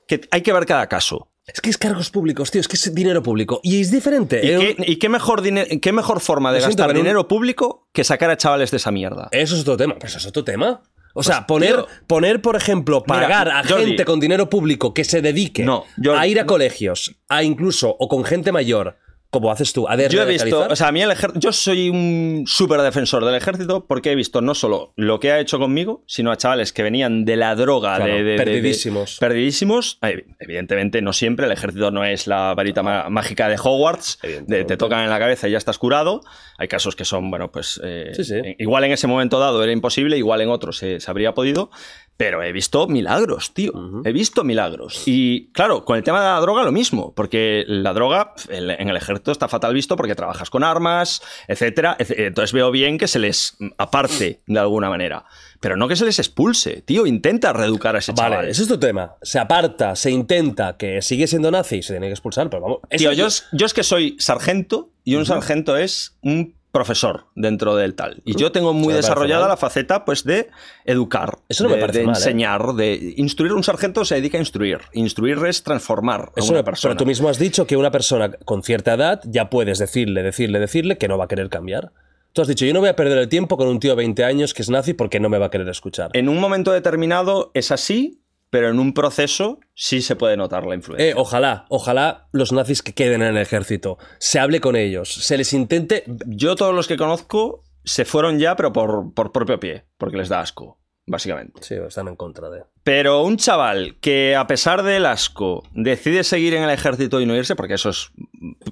que 0.08 0.22
hay 0.32 0.42
que 0.42 0.53
ver 0.53 0.66
cada 0.66 0.88
caso. 0.88 1.28
Es 1.45 1.60
que 1.60 1.70
es 1.70 1.78
cargos 1.78 2.10
públicos, 2.10 2.52
tío, 2.52 2.62
es 2.62 2.70
que 2.70 2.78
es 2.78 2.95
dinero 2.95 3.22
público. 3.22 3.60
Y 3.64 3.82
es 3.82 3.92
diferente. 3.92 4.40
¿Y, 4.45 4.50
¿eh? 4.50 4.76
qué, 4.78 4.92
y 4.94 4.95
qué 4.95 5.10
mejor, 5.10 5.44
qué 5.44 5.92
mejor 5.92 6.22
forma 6.22 6.53
de 6.53 6.62
gastar 6.62 6.94
dinero 6.94 7.28
público 7.28 7.90
que 7.92 8.06
sacar 8.06 8.30
a 8.30 8.38
chavales 8.38 8.72
de 8.72 8.78
esa 8.78 8.92
mierda? 8.92 9.28
Eso 9.32 9.56
es 9.56 9.62
otro 9.64 9.76
tema. 9.76 9.95
Pero 9.95 10.08
eso 10.08 10.20
es 10.20 10.26
otro 10.26 10.45
tema. 10.45 10.82
O 11.14 11.22
sea, 11.24 11.45
poner, 11.45 11.75
tío. 11.75 11.88
poner, 12.08 12.42
por 12.42 12.56
ejemplo, 12.56 13.03
Mira, 13.08 13.22
pagar 13.22 13.50
a 13.50 13.64
Jordi. 13.64 13.85
gente 13.85 14.06
con 14.06 14.19
dinero 14.19 14.50
público 14.50 14.93
que 14.93 15.03
se 15.03 15.22
dedique 15.22 15.64
No, 15.64 15.85
Jordi. 16.03 16.19
a 16.19 16.27
ir 16.27 16.40
a 16.40 16.45
colegios, 16.45 17.16
a 17.30 17.43
incluso, 17.43 17.95
o 18.00 18.08
con 18.08 18.24
gente 18.24 18.51
mayor, 18.51 18.98
como 19.34 19.52
haces 19.52 19.74
tú, 19.74 19.88
a 19.90 19.95
Yo 19.98 20.22
he 20.22 20.26
visto, 20.26 20.68
o 20.70 20.76
sea, 20.76 20.88
a 20.90 20.92
mí 20.92 21.02
el 21.02 21.10
ejército, 21.10 21.40
yo 21.40 21.52
soy 21.52 21.90
un 21.90 22.44
súper 22.45 22.80
defensor 22.82 23.26
del 23.26 23.34
ejército 23.34 23.86
porque 23.88 24.12
he 24.12 24.16
visto 24.16 24.42
no 24.42 24.53
solo 24.53 24.94
lo 24.95 25.20
que 25.20 25.32
ha 25.32 25.40
hecho 25.40 25.58
conmigo, 25.58 26.03
sino 26.06 26.32
a 26.32 26.38
chavales 26.38 26.72
que 26.72 26.84
venían 26.84 27.26
de 27.26 27.36
la 27.36 27.56
droga, 27.56 27.95
Claro, 27.98 28.14
de, 28.14 28.18
de- 28.20 28.24
de- 28.24 28.32
de- 28.32 28.38
perdidísimos. 28.38 29.18
perdidísimos. 29.20 29.98
Eh, 30.03 30.26
Evidentemente, 30.40 31.02
no 31.02 31.14
siempre, 31.14 31.48
el 31.48 31.52
ejército 31.52 31.90
no 31.90 32.06
es 32.06 32.28
la 32.28 32.53
varita 32.53 32.84
ma- 32.84 33.10
mágica 33.10 33.50
de 33.50 33.56
Hogwarts, 33.62 34.20
de- 34.48 34.66
te 34.66 34.78
tocan 34.78 35.03
en 35.03 35.10
la 35.10 35.18
cabeza 35.20 35.48
y 35.48 35.52
ya 35.52 35.58
estás 35.58 35.80
curado. 35.80 36.22
Hay 36.60 36.68
casos 36.68 36.95
que 36.95 37.03
son, 37.03 37.32
bueno, 37.32 37.52
pues 37.52 37.82
eh, 37.84 38.12
Sí, 38.14 38.24
sí. 38.24 38.36
igual 38.60 38.84
en 38.84 38.92
ese 38.92 39.08
momento 39.08 39.40
dado 39.40 39.64
era 39.64 39.72
imposible, 39.72 40.16
igual 40.18 40.42
en 40.42 40.50
otros 40.50 40.78
se, 40.78 41.00
se 41.00 41.10
habría 41.10 41.34
podido. 41.34 41.72
Pero 42.16 42.43
he 42.43 42.51
visto 42.51 42.88
milagros, 42.88 43.53
tío. 43.56 43.74
He 44.06 44.11
visto 44.11 44.43
milagros. 44.43 45.01
Y 45.08 45.48
claro, 45.51 45.83
con 45.83 45.98
el 45.98 46.03
tema 46.03 46.19
de 46.22 46.27
la 46.27 46.40
droga 46.40 46.64
lo 46.64 46.72
mismo, 46.72 47.11
porque 47.16 47.64
la 47.67 47.92
droga 47.92 48.33
el- 48.50 48.69
en 48.69 48.88
el 48.90 48.95
ejército 48.95 49.32
está 49.32 49.48
fatal 49.48 49.74
visto 49.74 49.95
porque 49.95 50.14
trabajas 50.14 50.50
con 50.51 50.64
armas, 50.64 51.22
etcétera. 51.48 51.98
Entonces 52.00 52.53
veo 52.53 52.69
bien 52.69 52.98
que 53.00 53.08
se 53.08 53.17
les 53.19 53.58
aparte 53.77 54.42
de 54.45 54.59
alguna 54.59 54.90
manera. 54.90 55.25
Pero 55.59 55.75
no 55.75 55.88
que 55.88 55.95
se 55.95 56.06
les 56.06 56.19
expulse, 56.19 56.82
tío. 56.85 57.08
Intenta 57.08 57.51
reeducar 57.51 57.95
a 57.95 58.00
ese 58.00 58.11
Vale, 58.11 58.35
chaval. 58.35 58.50
ese 58.50 58.61
es 58.64 58.67
tu 58.67 58.77
tema. 58.77 59.16
Se 59.22 59.40
aparta, 59.40 59.95
se 59.95 60.11
intenta, 60.11 60.77
que 60.77 61.01
sigue 61.01 61.25
siendo 61.25 61.50
nazi 61.50 61.77
y 61.77 61.83
se 61.83 61.93
tiene 61.93 62.08
que 62.08 62.14
expulsar, 62.14 62.50
pero 62.50 62.61
vamos. 62.61 62.77
Tío, 62.95 63.11
es- 63.11 63.17
yo, 63.17 63.25
es- 63.27 63.45
yo 63.53 63.66
es 63.66 63.74
que 63.74 63.83
soy 63.83 64.16
sargento 64.19 64.92
y 65.03 65.16
un 65.16 65.25
sargento 65.25 65.77
es 65.77 66.16
un 66.22 66.53
profesor 66.74 67.27
dentro 67.35 67.76
del 67.76 67.93
tal. 67.93 68.22
Y 68.26 68.35
yo 68.35 68.52
tengo 68.52 68.74
muy 68.74 68.95
desarrollada 68.95 69.48
la 69.48 69.56
faceta 69.58 70.03
pues 70.03 70.24
de 70.24 70.50
educar, 70.85 71.38
Eso 71.48 71.64
no 71.64 71.69
me 71.69 71.77
parece 71.77 72.00
de 72.00 72.06
mal, 72.08 72.16
¿eh? 72.16 72.18
enseñar, 72.18 72.74
de 72.74 73.14
instruir. 73.16 73.53
Un 73.53 73.64
sargento 73.64 74.03
se 74.03 74.16
dedica 74.16 74.38
a 74.38 74.42
instruir. 74.42 74.80
Instruir 74.92 75.38
es 75.45 75.61
transformar 75.64 76.32
a 76.35 76.40
Eso 76.40 76.50
una 76.52 76.60
me- 76.60 76.64
persona. 76.64 76.90
Pero 76.95 76.98
tú 76.98 77.06
mismo 77.06 77.30
has 77.30 77.38
dicho 77.38 77.68
que 77.68 77.77
una 77.77 77.92
persona 77.92 78.32
con 78.43 78.64
cierta 78.64 78.95
edad 78.95 79.22
ya 79.26 79.52
puedes 79.52 79.77
decirle, 79.77 80.24
decirle, 80.24 80.60
decirle 80.60 80.98
que 80.98 81.08
no 81.08 81.18
va 81.18 81.26
a 81.26 81.27
querer 81.27 81.50
cambiar. 81.50 81.92
Tú 82.34 82.42
has 82.42 82.48
dicho, 82.48 82.66
yo 82.66 82.74
no 82.74 82.80
voy 82.80 82.90
a 82.90 82.95
perder 82.95 83.19
el 83.19 83.30
tiempo 83.30 83.56
con 83.56 83.68
un 83.68 83.80
tío 83.80 83.92
de 83.92 83.98
20 83.98 84.24
años 84.24 84.56
que 84.56 84.64
es 84.64 84.69
nazi 84.72 84.95
porque 84.95 85.19
no 85.19 85.30
me 85.30 85.38
va 85.38 85.45
a 85.45 85.50
querer 85.52 85.69
escuchar. 85.69 86.10
En 86.14 86.27
un 86.27 86.40
momento 86.40 86.72
determinado 86.72 87.52
es 87.53 87.69
así, 87.72 88.23
pero 88.53 88.69
en 88.69 88.77
un 88.77 88.93
proceso 88.93 89.59
sí 89.73 90.03
se 90.03 90.15
puede 90.15 90.38
notar 90.38 90.67
la 90.67 90.75
influencia. 90.75 91.09
Eh, 91.09 91.14
ojalá, 91.17 91.65
ojalá 91.69 92.27
los 92.32 92.51
nazis 92.51 92.83
que 92.83 92.93
queden 92.93 93.23
en 93.23 93.30
el 93.30 93.41
ejército, 93.41 93.98
se 94.19 94.38
hable 94.38 94.61
con 94.61 94.75
ellos, 94.75 95.11
se 95.11 95.40
les 95.40 95.53
intente... 95.53 96.03
Yo 96.27 96.56
todos 96.56 96.75
los 96.75 96.88
que 96.88 96.95
conozco 96.95 97.64
se 97.83 98.06
fueron 98.06 98.38
ya, 98.38 98.56
pero 98.56 98.72
por, 98.72 99.11
por 99.15 99.32
propio 99.32 99.59
pie, 99.59 99.85
porque 99.98 100.17
les 100.17 100.30
da 100.30 100.40
asco, 100.40 100.80
básicamente. 101.07 101.64
Sí, 101.64 101.73
están 101.73 102.09
en 102.09 102.15
contra 102.15 102.51
de... 102.51 102.61
Pero 102.83 103.23
un 103.23 103.38
chaval 103.38 103.98
que 103.99 104.35
a 104.35 104.45
pesar 104.45 104.83
del 104.83 105.07
asco 105.07 105.64
decide 105.73 106.23
seguir 106.23 106.53
en 106.53 106.61
el 106.61 106.69
ejército 106.69 107.19
y 107.22 107.25
no 107.25 107.35
irse, 107.35 107.56
porque 107.56 107.73
eso 107.73 107.90
es 107.90 108.11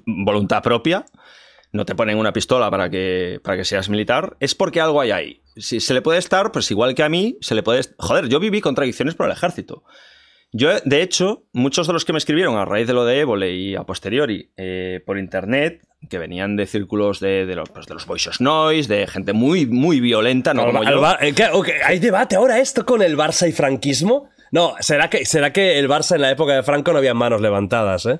voluntad 0.05 0.61
propia, 0.61 1.07
no 1.71 1.87
te 1.87 1.95
ponen 1.95 2.19
una 2.19 2.33
pistola 2.33 2.69
para 2.69 2.91
que, 2.91 3.39
para 3.43 3.57
que 3.57 3.65
seas 3.65 3.89
militar, 3.89 4.37
es 4.39 4.53
porque 4.53 4.79
algo 4.79 5.01
hay 5.01 5.09
ahí. 5.09 5.40
Si 5.57 5.79
se 5.79 5.93
le 5.93 6.01
puede 6.01 6.19
estar, 6.19 6.51
pues 6.51 6.69
igual 6.71 6.95
que 6.95 7.03
a 7.03 7.09
mí, 7.09 7.37
se 7.41 7.55
le 7.55 7.63
puede... 7.63 7.81
Joder, 7.97 8.27
yo 8.29 8.39
viví 8.39 8.61
contradicciones 8.61 9.15
por 9.15 9.25
el 9.25 9.31
ejército. 9.33 9.83
Yo, 10.53 10.69
de 10.83 11.01
hecho, 11.01 11.43
muchos 11.53 11.87
de 11.87 11.93
los 11.93 12.03
que 12.03 12.11
me 12.13 12.17
escribieron 12.17 12.57
a 12.57 12.65
raíz 12.65 12.85
de 12.87 12.93
lo 12.93 13.05
de 13.05 13.19
Évole 13.19 13.53
y 13.55 13.75
a 13.75 13.83
posteriori 13.83 14.51
eh, 14.57 15.01
por 15.05 15.17
internet, 15.17 15.81
que 16.09 16.17
venían 16.17 16.57
de 16.57 16.65
círculos 16.67 17.19
de, 17.21 17.45
de 17.45 17.55
los, 17.55 17.69
pues, 17.69 17.85
de 17.87 17.93
los 17.93 18.05
Boisos 18.05 18.41
Noise, 18.41 18.93
de 18.93 19.07
gente 19.07 19.31
muy, 19.33 19.65
muy 19.65 20.01
violenta, 20.01 20.53
no 20.53 20.63
Al- 20.63 20.67
como 20.73 20.83
al 20.83 20.93
yo. 20.93 21.01
Bar- 21.01 21.23
eh, 21.23 21.33
¿qué? 21.33 21.47
Ok, 21.53 21.69
¿Hay 21.85 21.99
debate 21.99 22.35
ahora 22.35 22.59
esto 22.59 22.85
con 22.85 23.01
el 23.01 23.15
Barça 23.17 23.47
y 23.47 23.53
franquismo? 23.53 24.29
No, 24.51 24.73
¿será 24.81 25.09
que, 25.09 25.25
¿será 25.25 25.53
que 25.53 25.79
el 25.79 25.87
Barça 25.87 26.15
en 26.15 26.21
la 26.21 26.31
época 26.31 26.53
de 26.53 26.63
Franco 26.63 26.91
no 26.91 26.97
había 26.97 27.13
manos 27.13 27.39
levantadas, 27.39 28.05
eh? 28.07 28.19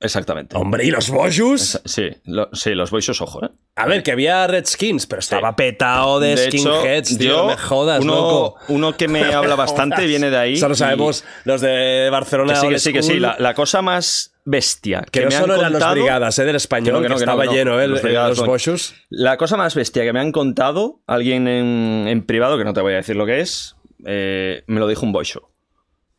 Exactamente. 0.00 0.56
Hombre, 0.56 0.84
¿y 0.84 0.90
los 0.92 1.10
Boschus? 1.10 1.80
Sí, 1.84 2.08
lo- 2.24 2.48
sí, 2.52 2.70
los 2.74 2.90
Boisos, 2.92 3.20
ojo, 3.20 3.44
¿eh? 3.44 3.48
A 3.74 3.86
ver, 3.86 4.04
que 4.04 4.12
había 4.12 4.46
Redskins, 4.46 5.06
pero 5.06 5.18
estaba 5.18 5.56
petado 5.56 6.20
de, 6.20 6.36
De 6.36 6.44
hecho, 6.46 6.58
skinheads, 6.76 7.18
tío, 7.18 7.28
yo, 7.30 7.36
no 7.38 7.46
me 7.48 7.56
jodas, 7.56 8.00
uno, 8.02 8.14
loco. 8.14 8.54
uno 8.68 8.96
que 8.96 9.08
me 9.08 9.24
habla 9.34 9.56
bastante 9.56 10.06
viene 10.06 10.30
de 10.30 10.36
ahí. 10.36 10.54
Eso 10.54 10.68
lo 10.68 10.74
y- 10.74 10.78
sabemos 10.78 11.24
los 11.44 11.60
de 11.60 12.08
Barcelona. 12.12 12.52
Que 12.52 12.58
sí, 12.60 12.66
que 12.68 12.74
Old 12.74 12.78
sí, 12.78 12.92
que 12.92 13.02
sí. 13.02 13.08
School, 13.10 13.22
La, 13.22 13.36
la 13.40 13.54
cosa 13.54 13.82
más 13.82 14.34
bestia 14.44 15.02
que, 15.10 15.20
que 15.20 15.24
no 15.24 15.30
me 15.30 15.34
han 15.34 15.40
solo 15.42 15.54
eran 15.56 15.64
los 15.72 15.80
contado- 15.80 15.94
brigadas, 15.94 16.38
eh, 16.38 16.44
del 16.44 16.56
español, 16.56 17.02
Que 17.02 17.08
no, 17.08 17.16
estaba 17.16 17.44
no. 17.44 17.52
lleno, 17.52 17.80
eh, 17.80 17.88
Los 17.88 17.90
los, 17.96 18.02
brigadas 18.02 18.38
los. 18.38 18.94
La 19.10 19.36
cosa 19.36 19.56
más 19.56 19.74
bestia 19.74 20.04
que 20.04 20.12
me 20.12 20.20
han 20.20 20.30
contado 20.30 21.00
alguien 21.08 21.48
en, 21.48 22.06
en 22.06 22.24
privado, 22.24 22.56
que 22.56 22.64
no 22.64 22.72
te 22.72 22.80
voy 22.82 22.92
a 22.92 22.96
decir 22.96 23.16
lo 23.16 23.26
que 23.26 23.40
es, 23.40 23.74
eh, 24.06 24.62
me 24.68 24.78
lo 24.78 24.86
dijo 24.86 25.04
un 25.04 25.10
boisho. 25.12 25.47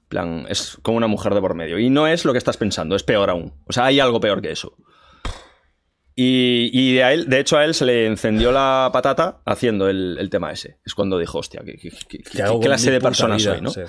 Plan, 0.10 0.46
es 0.50 0.78
como 0.82 0.98
una 0.98 1.08
mujer 1.08 1.34
de 1.36 1.40
por 1.42 1.54
medio. 1.54 1.80
Y 1.80 1.90
no 1.90 2.08
es 2.08 2.26
lo 2.26 2.32
que 2.34 2.40
estás 2.40 2.58
pensando, 2.58 2.96
es 2.96 3.04
peor 3.04 3.30
aún. 3.30 3.54
O 3.68 3.72
sea, 3.74 3.86
hay 3.86 4.00
algo 4.00 4.20
peor 4.20 4.42
que 4.42 4.52
eso. 4.52 4.76
Y, 6.16 6.70
y 6.74 6.96
de, 6.96 7.04
a 7.04 7.14
él, 7.14 7.30
de 7.30 7.40
hecho 7.40 7.58
a 7.58 7.64
él 7.64 7.74
se 7.74 7.86
le 7.86 8.06
encendió 8.06 8.52
la 8.52 8.90
patata 8.92 9.40
haciendo 9.46 9.88
el, 9.88 10.18
el 10.20 10.30
tema 10.30 10.52
ese. 10.52 10.78
Es 10.86 10.94
cuando 10.94 11.18
dijo, 11.18 11.38
hostia, 11.38 11.62
qué, 11.66 11.78
qué- 11.78 11.92
qué- 12.10 12.18
qué 12.24 12.42
hago 12.42 12.56
con 12.56 12.64
clase 12.64 12.92
de 12.92 13.00
persona 13.00 13.38
vida? 13.38 13.54
soy, 13.54 13.62
¿no? 13.62 13.70
Sí. 13.72 13.82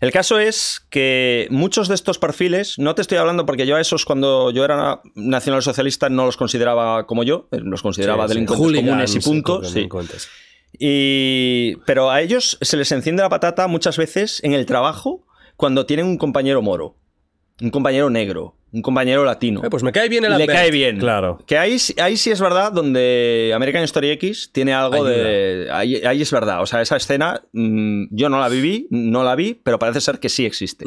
El 0.00 0.10
caso 0.12 0.38
es 0.38 0.80
que 0.90 1.46
muchos 1.50 1.88
de 1.88 1.94
estos 1.96 2.18
perfiles, 2.18 2.78
no 2.78 2.94
te 2.94 3.02
estoy 3.02 3.18
hablando 3.18 3.46
porque 3.46 3.66
yo 3.66 3.76
a 3.76 3.80
esos 3.80 4.04
cuando 4.04 4.50
yo 4.52 4.64
era 4.64 5.00
nacionalsocialista 5.14 6.08
no 6.08 6.24
los 6.24 6.36
consideraba 6.36 7.06
como 7.06 7.22
yo, 7.24 7.48
eh, 7.52 7.58
los 7.60 7.82
consideraba 7.82 8.24
Sí, 8.24 8.28
sí. 8.28 8.34
delincuentes 8.34 8.64
Hooligans, 8.64 8.88
comunes 8.88 9.14
y 9.16 9.20
punto. 9.20 9.62
sí, 9.64 9.88
sí. 10.16 10.28
Y, 10.80 11.76
pero 11.86 12.10
a 12.10 12.20
ellos 12.22 12.58
se 12.60 12.76
les 12.76 12.90
enciende 12.92 13.22
la 13.22 13.28
patata 13.28 13.66
muchas 13.68 13.96
veces 13.96 14.40
en 14.44 14.52
el 14.52 14.66
trabajo 14.66 15.26
cuando 15.58 15.84
tienen 15.84 16.06
un 16.06 16.16
compañero 16.16 16.62
moro, 16.62 16.96
un 17.60 17.70
compañero 17.70 18.08
negro, 18.10 18.54
un 18.72 18.80
compañero 18.82 19.24
latino. 19.24 19.64
Eh, 19.64 19.70
pues 19.70 19.82
me 19.82 19.90
cae 19.92 20.08
bien 20.08 20.24
el 20.24 20.30
le 20.30 20.36
Albert. 20.36 20.52
cae 20.52 20.70
bien. 20.70 20.98
Claro. 20.98 21.38
Que 21.46 21.58
ahí, 21.58 21.78
sí- 21.80 21.94
ahí 22.00 22.16
sí 22.16 22.30
es 22.30 22.40
verdad 22.40 22.70
donde 22.70 23.50
American 23.54 23.82
Story 23.82 24.10
X 24.10 24.50
tiene 24.52 24.72
algo 24.72 25.02
de... 25.04 25.68
Ahí, 25.72 25.96
ahí 26.04 26.22
es 26.22 26.30
verdad. 26.30 26.62
O 26.62 26.66
sea, 26.66 26.80
esa 26.80 26.96
escena 26.96 27.42
mm, 27.52 28.04
yo 28.12 28.28
no 28.28 28.38
la 28.38 28.48
viví, 28.48 28.86
no 28.90 29.24
la 29.24 29.34
vi, 29.34 29.54
pero 29.54 29.78
parece 29.80 30.00
ser 30.00 30.20
que 30.20 30.28
sí 30.28 30.46
existe. 30.46 30.84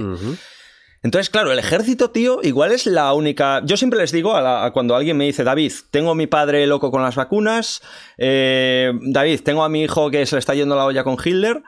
Entonces, 1.03 1.29
claro, 1.31 1.51
el 1.51 1.57
ejército, 1.59 2.11
tío, 2.11 2.39
igual 2.43 2.71
es 2.71 2.85
la 2.85 3.11
única. 3.13 3.61
Yo 3.65 3.75
siempre 3.75 3.99
les 3.99 4.11
digo 4.11 4.35
a, 4.35 4.41
la- 4.41 4.65
a 4.65 4.71
cuando 4.71 4.95
alguien 4.95 5.17
me 5.17 5.25
dice, 5.25 5.43
David, 5.43 5.71
tengo 5.89 6.11
a 6.11 6.15
mi 6.15 6.27
padre 6.27 6.67
loco 6.67 6.91
con 6.91 7.01
las 7.01 7.15
vacunas, 7.15 7.81
eh, 8.19 8.93
David, 9.01 9.41
tengo 9.43 9.63
a 9.63 9.69
mi 9.69 9.81
hijo 9.83 10.11
que 10.11 10.25
se 10.27 10.35
le 10.35 10.39
está 10.39 10.53
yendo 10.53 10.75
la 10.75 10.85
olla 10.85 11.03
con 11.03 11.17
Hitler, 11.23 11.63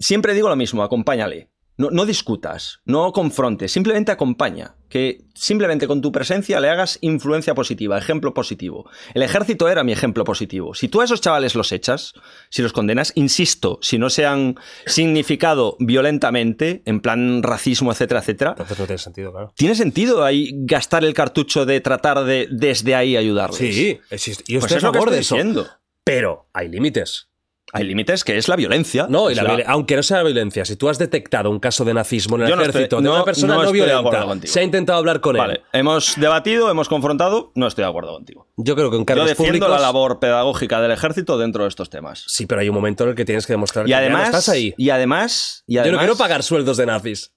siempre 0.00 0.34
digo 0.34 0.48
lo 0.48 0.56
mismo, 0.56 0.82
acompáñale. 0.82 1.48
No, 1.76 1.90
no 1.90 2.06
discutas, 2.06 2.80
no 2.84 3.10
confrontes, 3.12 3.72
simplemente 3.72 4.12
acompaña. 4.12 4.76
Que 4.88 5.24
simplemente 5.34 5.88
con 5.88 6.00
tu 6.00 6.12
presencia 6.12 6.60
le 6.60 6.68
hagas 6.70 6.98
influencia 7.00 7.52
positiva, 7.56 7.98
ejemplo 7.98 8.32
positivo. 8.32 8.88
El 9.12 9.22
ejército 9.22 9.68
era 9.68 9.82
mi 9.82 9.90
ejemplo 9.90 10.22
positivo. 10.22 10.72
Si 10.74 10.86
tú 10.86 11.00
a 11.00 11.04
esos 11.04 11.20
chavales 11.20 11.56
los 11.56 11.72
echas, 11.72 12.12
si 12.48 12.62
los 12.62 12.72
condenas, 12.72 13.10
insisto, 13.16 13.80
si 13.82 13.98
no 13.98 14.08
se 14.08 14.24
han 14.24 14.54
significado 14.86 15.76
violentamente, 15.80 16.82
en 16.84 17.00
plan 17.00 17.42
racismo, 17.42 17.90
etcétera, 17.90 18.20
etcétera, 18.20 18.50
Entonces 18.52 18.78
no 18.78 18.86
tiene 18.86 18.98
sentido, 18.98 19.32
claro. 19.32 19.52
¿tiene 19.56 19.74
sentido 19.74 20.24
ahí 20.24 20.52
gastar 20.64 21.04
el 21.04 21.12
cartucho 21.12 21.66
de 21.66 21.80
tratar 21.80 22.22
de 22.24 22.46
desde 22.52 22.94
ahí 22.94 23.16
ayudarles? 23.16 23.58
Sí, 23.58 24.00
existe. 24.10 24.44
Yo 24.46 24.60
Pues 24.60 24.70
es 24.70 24.78
a 24.78 24.92
favor 24.92 25.08
estoy 25.08 25.14
de 25.14 25.20
eso. 25.22 25.34
diciendo. 25.34 25.66
Pero 26.04 26.46
hay 26.52 26.68
límites. 26.68 27.28
Hay 27.74 27.84
límites 27.84 28.24
que 28.24 28.36
es 28.38 28.48
la 28.48 28.56
violencia. 28.56 29.06
No, 29.08 29.30
y 29.30 29.34
la 29.34 29.42
la- 29.42 29.64
aunque 29.66 29.96
no 29.96 30.02
sea 30.02 30.22
violencia, 30.22 30.64
si 30.64 30.76
tú 30.76 30.88
has 30.88 30.98
detectado 30.98 31.50
un 31.50 31.58
caso 31.58 31.84
de 31.84 31.92
nazismo 31.92 32.36
en 32.36 32.42
el 32.42 32.48
Yo 32.48 32.56
no 32.56 32.62
estoy- 32.62 32.70
ejército 32.82 32.96
de 32.96 33.02
no- 33.02 33.14
una 33.16 33.24
persona 33.24 33.54
no 33.54 33.62
estoy 33.64 33.80
violenta, 33.80 34.46
se 34.46 34.60
ha 34.60 34.62
intentado 34.62 34.98
hablar 34.98 35.20
con 35.20 35.36
Vale, 35.36 35.54
él. 35.54 35.60
hemos 35.72 36.14
debatido, 36.16 36.70
hemos 36.70 36.88
confrontado, 36.88 37.52
no 37.56 37.66
estoy 37.66 37.82
de 37.84 37.90
acuerdo 37.90 38.12
contigo. 38.14 38.46
Yo 38.56 38.76
creo 38.76 38.90
que 38.90 38.96
en 38.96 39.02
Yo 39.02 39.06
cargos 39.06 39.26
defiendo 39.28 39.50
públicos... 39.58 39.70
la 39.70 39.80
labor 39.80 40.20
pedagógica 40.20 40.80
del 40.80 40.92
ejército 40.92 41.36
dentro 41.36 41.64
de 41.64 41.68
estos 41.68 41.90
temas. 41.90 42.24
Sí, 42.28 42.46
pero 42.46 42.60
hay 42.60 42.68
un 42.68 42.74
momento 42.76 43.04
en 43.04 43.10
el 43.10 43.16
que 43.16 43.24
tienes 43.24 43.46
que 43.46 43.52
demostrar 43.54 43.86
Y 43.86 43.88
que 43.90 43.94
además, 43.96 44.26
estás 44.26 44.48
ahí. 44.48 44.72
y 44.78 44.90
además, 44.90 45.64
y 45.66 45.74
Yo 45.74 45.80
no 45.80 45.82
además, 45.84 46.00
quiero 46.02 46.16
pagar 46.16 46.42
sueldos 46.44 46.76
de 46.76 46.86
nazis. 46.86 47.33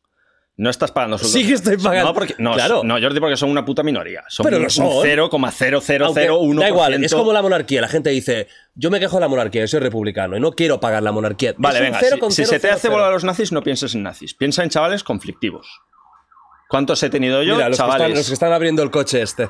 No 0.59 0.71
estás 0.71 0.91
pagando 0.91 1.19
sueldos. 1.19 1.39
Sí 1.39 1.47
que 1.47 1.53
estoy 1.53 1.77
pagando. 1.77 2.09
No, 2.09 2.13
porque, 2.15 2.33
no, 2.39 2.53
Claro. 2.53 2.81
no, 2.83 2.99
Jordi, 2.99 3.19
porque 3.19 3.37
son 3.37 3.51
una 3.51 3.63
puta 3.63 3.83
minoría. 3.83 4.23
Son 4.27 4.43
Pero 4.43 4.57
lo 4.57 4.67
son. 4.71 4.87
un 4.87 5.03
0,0001%. 5.03 6.05
Aunque, 6.05 6.27
da 6.61 6.67
igual, 6.67 7.03
es 7.03 7.13
como 7.13 7.31
la 7.31 7.43
monarquía. 7.43 7.79
La 7.79 7.87
gente 7.87 8.09
dice, 8.09 8.47
yo 8.73 8.89
me 8.89 8.99
quejo 8.99 9.17
de 9.17 9.21
la 9.21 9.27
monarquía, 9.27 9.61
yo 9.61 9.67
soy 9.67 9.81
republicano 9.81 10.35
y 10.35 10.39
no 10.39 10.53
quiero 10.53 10.79
pagar 10.79 11.03
la 11.03 11.11
monarquía. 11.11 11.53
Vale, 11.57 11.77
Es 11.77 11.83
venga, 11.83 11.99
si, 12.31 12.45
se 12.45 12.59
te 12.59 12.71
hace 12.71 12.89
volar 12.89 13.09
a 13.09 13.11
los 13.11 13.23
nazis, 13.23 13.51
no 13.51 13.61
pienses 13.61 13.93
en 13.93 14.01
nazis. 14.01 14.33
Piensa 14.33 14.63
en 14.63 14.69
chavales 14.71 15.03
conflictivos. 15.03 15.67
¿Cuántos 16.69 17.01
he 17.03 17.09
tenido 17.09 17.43
yo? 17.43 17.55
Mira, 17.55 17.69
los 17.69 17.77
que, 17.77 17.81
chavales. 17.83 18.01
están, 18.07 18.17
los 18.17 18.27
que 18.27 18.33
están 18.33 18.51
abriendo 18.53 18.83
el 18.83 18.91
coche 18.91 19.21
este. 19.21 19.49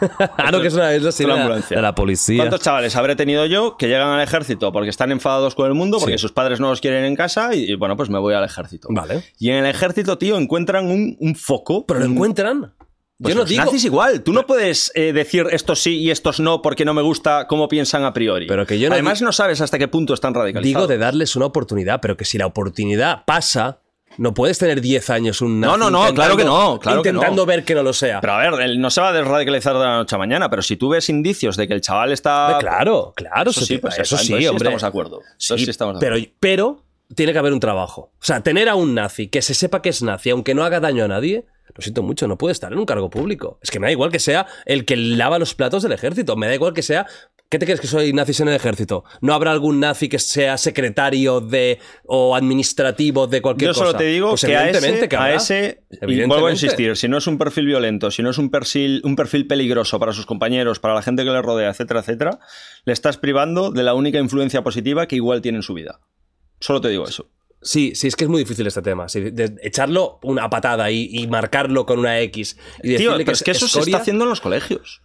ah, 0.36 0.50
no, 0.52 0.60
que 0.60 0.68
es 0.68 0.74
una, 0.74 0.92
es 0.92 1.20
la 1.20 1.34
ambulancia. 1.34 1.76
de 1.76 1.82
la 1.82 1.94
policía. 1.94 2.36
¿Cuántos 2.38 2.60
chavales 2.60 2.94
habré 2.96 3.16
tenido 3.16 3.46
yo 3.46 3.76
que 3.78 3.88
llegan 3.88 4.08
al 4.08 4.20
ejército 4.22 4.70
porque 4.72 4.90
están 4.90 5.10
enfadados 5.12 5.54
con 5.54 5.66
el 5.66 5.74
mundo, 5.74 5.98
porque 5.98 6.18
Sí. 6.18 6.22
sus 6.22 6.32
padres 6.32 6.60
no 6.60 6.68
los 6.68 6.80
quieren 6.80 7.04
en 7.04 7.16
casa 7.16 7.54
y, 7.54 7.70
y, 7.70 7.74
bueno, 7.76 7.96
pues 7.96 8.10
me 8.10 8.18
voy 8.18 8.34
al 8.34 8.44
ejército? 8.44 8.88
Vale. 8.90 9.24
Y 9.38 9.50
en 9.50 9.56
el 9.64 9.66
ejército, 9.66 10.18
tío, 10.18 10.36
encuentran 10.36 10.86
un, 10.86 11.16
un 11.18 11.34
foco. 11.34 11.86
Pero 11.86 12.00
lo 12.00 12.06
un- 12.06 12.12
encuentran. 12.12 12.74
Pues 13.22 13.34
yo 13.34 13.36
no 13.36 13.42
los 13.42 13.50
digo... 13.50 13.64
nazis 13.64 13.84
igual. 13.84 14.22
Tú 14.22 14.32
no 14.32 14.46
puedes 14.46 14.90
eh, 14.94 15.12
decir 15.12 15.46
estos 15.50 15.80
sí 15.82 15.98
y 15.98 16.10
estos 16.10 16.40
no 16.40 16.62
porque 16.62 16.86
no 16.86 16.94
me 16.94 17.02
gusta 17.02 17.46
cómo 17.48 17.68
piensan 17.68 18.04
a 18.04 18.14
priori. 18.14 18.46
Pero 18.46 18.64
que 18.64 18.78
yo 18.78 18.88
no 18.88 18.94
Además, 18.94 19.20
no 19.20 19.30
sabes 19.32 19.60
hasta 19.60 19.78
qué 19.78 19.88
punto 19.88 20.14
están 20.14 20.32
radicalizados. 20.32 20.82
Digo 20.82 20.86
de 20.86 20.96
darles 20.96 21.36
una 21.36 21.44
oportunidad, 21.44 22.00
pero 22.00 22.16
que 22.16 22.24
si 22.24 22.38
la 22.38 22.46
oportunidad 22.46 23.24
pasa, 23.26 23.80
no 24.18 24.34
puedes 24.34 24.58
tener 24.58 24.80
10 24.80 25.10
años 25.10 25.40
un 25.40 25.60
nazi 25.60 25.78
No, 25.78 25.90
no, 25.90 26.06
no, 26.06 26.14
claro 26.14 26.36
que 26.36 26.44
no, 26.44 26.78
claro 26.80 27.02
que 27.02 27.12
no. 27.12 27.18
intentando 27.18 27.46
ver 27.46 27.64
que 27.64 27.74
no 27.74 27.82
lo 27.82 27.92
sea. 27.92 28.20
Pero 28.20 28.32
a 28.34 28.38
ver, 28.38 28.60
él 28.62 28.80
no 28.80 28.90
se 28.90 29.00
va 29.00 29.08
a 29.08 29.12
desradicalizar 29.12 29.74
de 29.74 29.80
la 29.80 29.96
noche 29.96 30.14
a 30.14 30.18
mañana, 30.18 30.50
pero 30.50 30.62
si 30.62 30.76
tú 30.76 30.90
ves 30.90 31.08
indicios 31.08 31.56
de 31.56 31.68
que 31.68 31.74
el 31.74 31.80
chaval 31.80 32.12
está. 32.12 32.56
Claro, 32.60 33.12
claro, 33.16 33.50
Eso 33.50 33.60
sí, 33.60 33.66
sí, 33.66 33.78
pues 33.78 33.98
eso 33.98 34.16
sí, 34.16 34.26
sí 34.26 34.46
hombre. 34.46 34.64
estamos 34.68 34.82
de 34.82 34.88
acuerdo. 34.88 35.20
Entonces 35.20 35.64
sí 35.64 35.70
estamos 35.70 35.98
de 35.98 36.00
pero, 36.00 36.16
pero 36.38 36.82
tiene 37.14 37.32
que 37.32 37.38
haber 37.38 37.52
un 37.52 37.60
trabajo. 37.60 38.12
O 38.20 38.24
sea, 38.24 38.40
tener 38.42 38.68
a 38.68 38.74
un 38.74 38.94
nazi 38.94 39.28
que 39.28 39.42
se 39.42 39.54
sepa 39.54 39.82
que 39.82 39.88
es 39.88 40.02
nazi, 40.02 40.30
aunque 40.30 40.54
no 40.54 40.64
haga 40.64 40.80
daño 40.80 41.04
a 41.04 41.08
nadie, 41.08 41.46
lo 41.74 41.82
siento 41.82 42.02
mucho, 42.02 42.26
no 42.26 42.36
puede 42.36 42.52
estar 42.52 42.72
en 42.72 42.78
un 42.78 42.86
cargo 42.86 43.10
público. 43.10 43.58
Es 43.62 43.70
que 43.70 43.78
me 43.78 43.86
da 43.86 43.92
igual 43.92 44.10
que 44.10 44.18
sea 44.18 44.46
el 44.66 44.84
que 44.84 44.96
lava 44.96 45.38
los 45.38 45.54
platos 45.54 45.82
del 45.82 45.92
ejército, 45.92 46.36
me 46.36 46.46
da 46.46 46.54
igual 46.54 46.74
que 46.74 46.82
sea... 46.82 47.06
¿Qué 47.50 47.58
te 47.58 47.66
crees 47.66 47.80
que 47.80 47.88
soy 47.88 48.12
nazis 48.12 48.38
en 48.38 48.46
el 48.48 48.54
ejército? 48.54 49.02
¿No 49.20 49.34
habrá 49.34 49.50
algún 49.50 49.80
nazi 49.80 50.08
que 50.08 50.20
sea 50.20 50.56
secretario 50.56 51.40
de 51.40 51.80
o 52.06 52.36
administrativo 52.36 53.26
de 53.26 53.42
cualquier 53.42 53.70
Yo 53.70 53.74
cosa? 53.74 53.86
solo 53.86 53.98
te 53.98 54.04
digo 54.04 54.28
Pues 54.30 54.42
que 54.44 54.56
a 54.56 54.70
ese, 54.70 55.08
que 55.08 55.16
a 55.16 55.18
habrá. 55.24 55.34
ese 55.34 55.82
y 55.90 55.96
Evidentemente. 55.96 56.26
vuelvo 56.28 56.46
a 56.46 56.50
insistir, 56.52 56.96
si 56.96 57.08
no 57.08 57.18
es 57.18 57.26
un 57.26 57.38
perfil 57.38 57.66
violento, 57.66 58.12
si 58.12 58.22
no 58.22 58.30
es 58.30 58.38
un 58.38 58.50
perfil, 58.50 59.02
un 59.04 59.16
perfil 59.16 59.48
peligroso 59.48 59.98
para 59.98 60.12
sus 60.12 60.26
compañeros, 60.26 60.78
para 60.78 60.94
la 60.94 61.02
gente 61.02 61.24
que 61.24 61.30
le 61.30 61.42
rodea, 61.42 61.70
etcétera, 61.70 62.00
etcétera, 62.00 62.38
le 62.84 62.92
estás 62.92 63.16
privando 63.18 63.72
de 63.72 63.82
la 63.82 63.94
única 63.94 64.20
influencia 64.20 64.62
positiva 64.62 65.08
que 65.08 65.16
igual 65.16 65.42
tiene 65.42 65.58
en 65.58 65.62
su 65.62 65.74
vida. 65.74 65.98
Solo 66.60 66.80
te 66.80 66.88
digo 66.88 67.08
eso. 67.08 67.30
Sí, 67.62 67.96
sí, 67.96 68.06
es 68.06 68.14
que 68.14 68.24
es 68.24 68.30
muy 68.30 68.38
difícil 68.44 68.66
este 68.68 68.80
tema. 68.80 69.08
Sí, 69.08 69.22
de- 69.22 69.56
echarlo 69.62 70.20
una 70.22 70.48
patada 70.48 70.88
y, 70.92 71.08
y 71.12 71.26
marcarlo 71.26 71.84
con 71.84 71.98
una 71.98 72.20
X 72.20 72.56
y 72.84 72.96
Tío, 72.96 73.10
pero 73.14 73.24
que 73.24 73.32
es 73.32 73.42
que 73.42 73.50
eso 73.50 73.66
se 73.66 73.80
está 73.80 73.96
haciendo 73.98 74.22
en 74.24 74.30
los 74.30 74.40
colegios. 74.40 75.02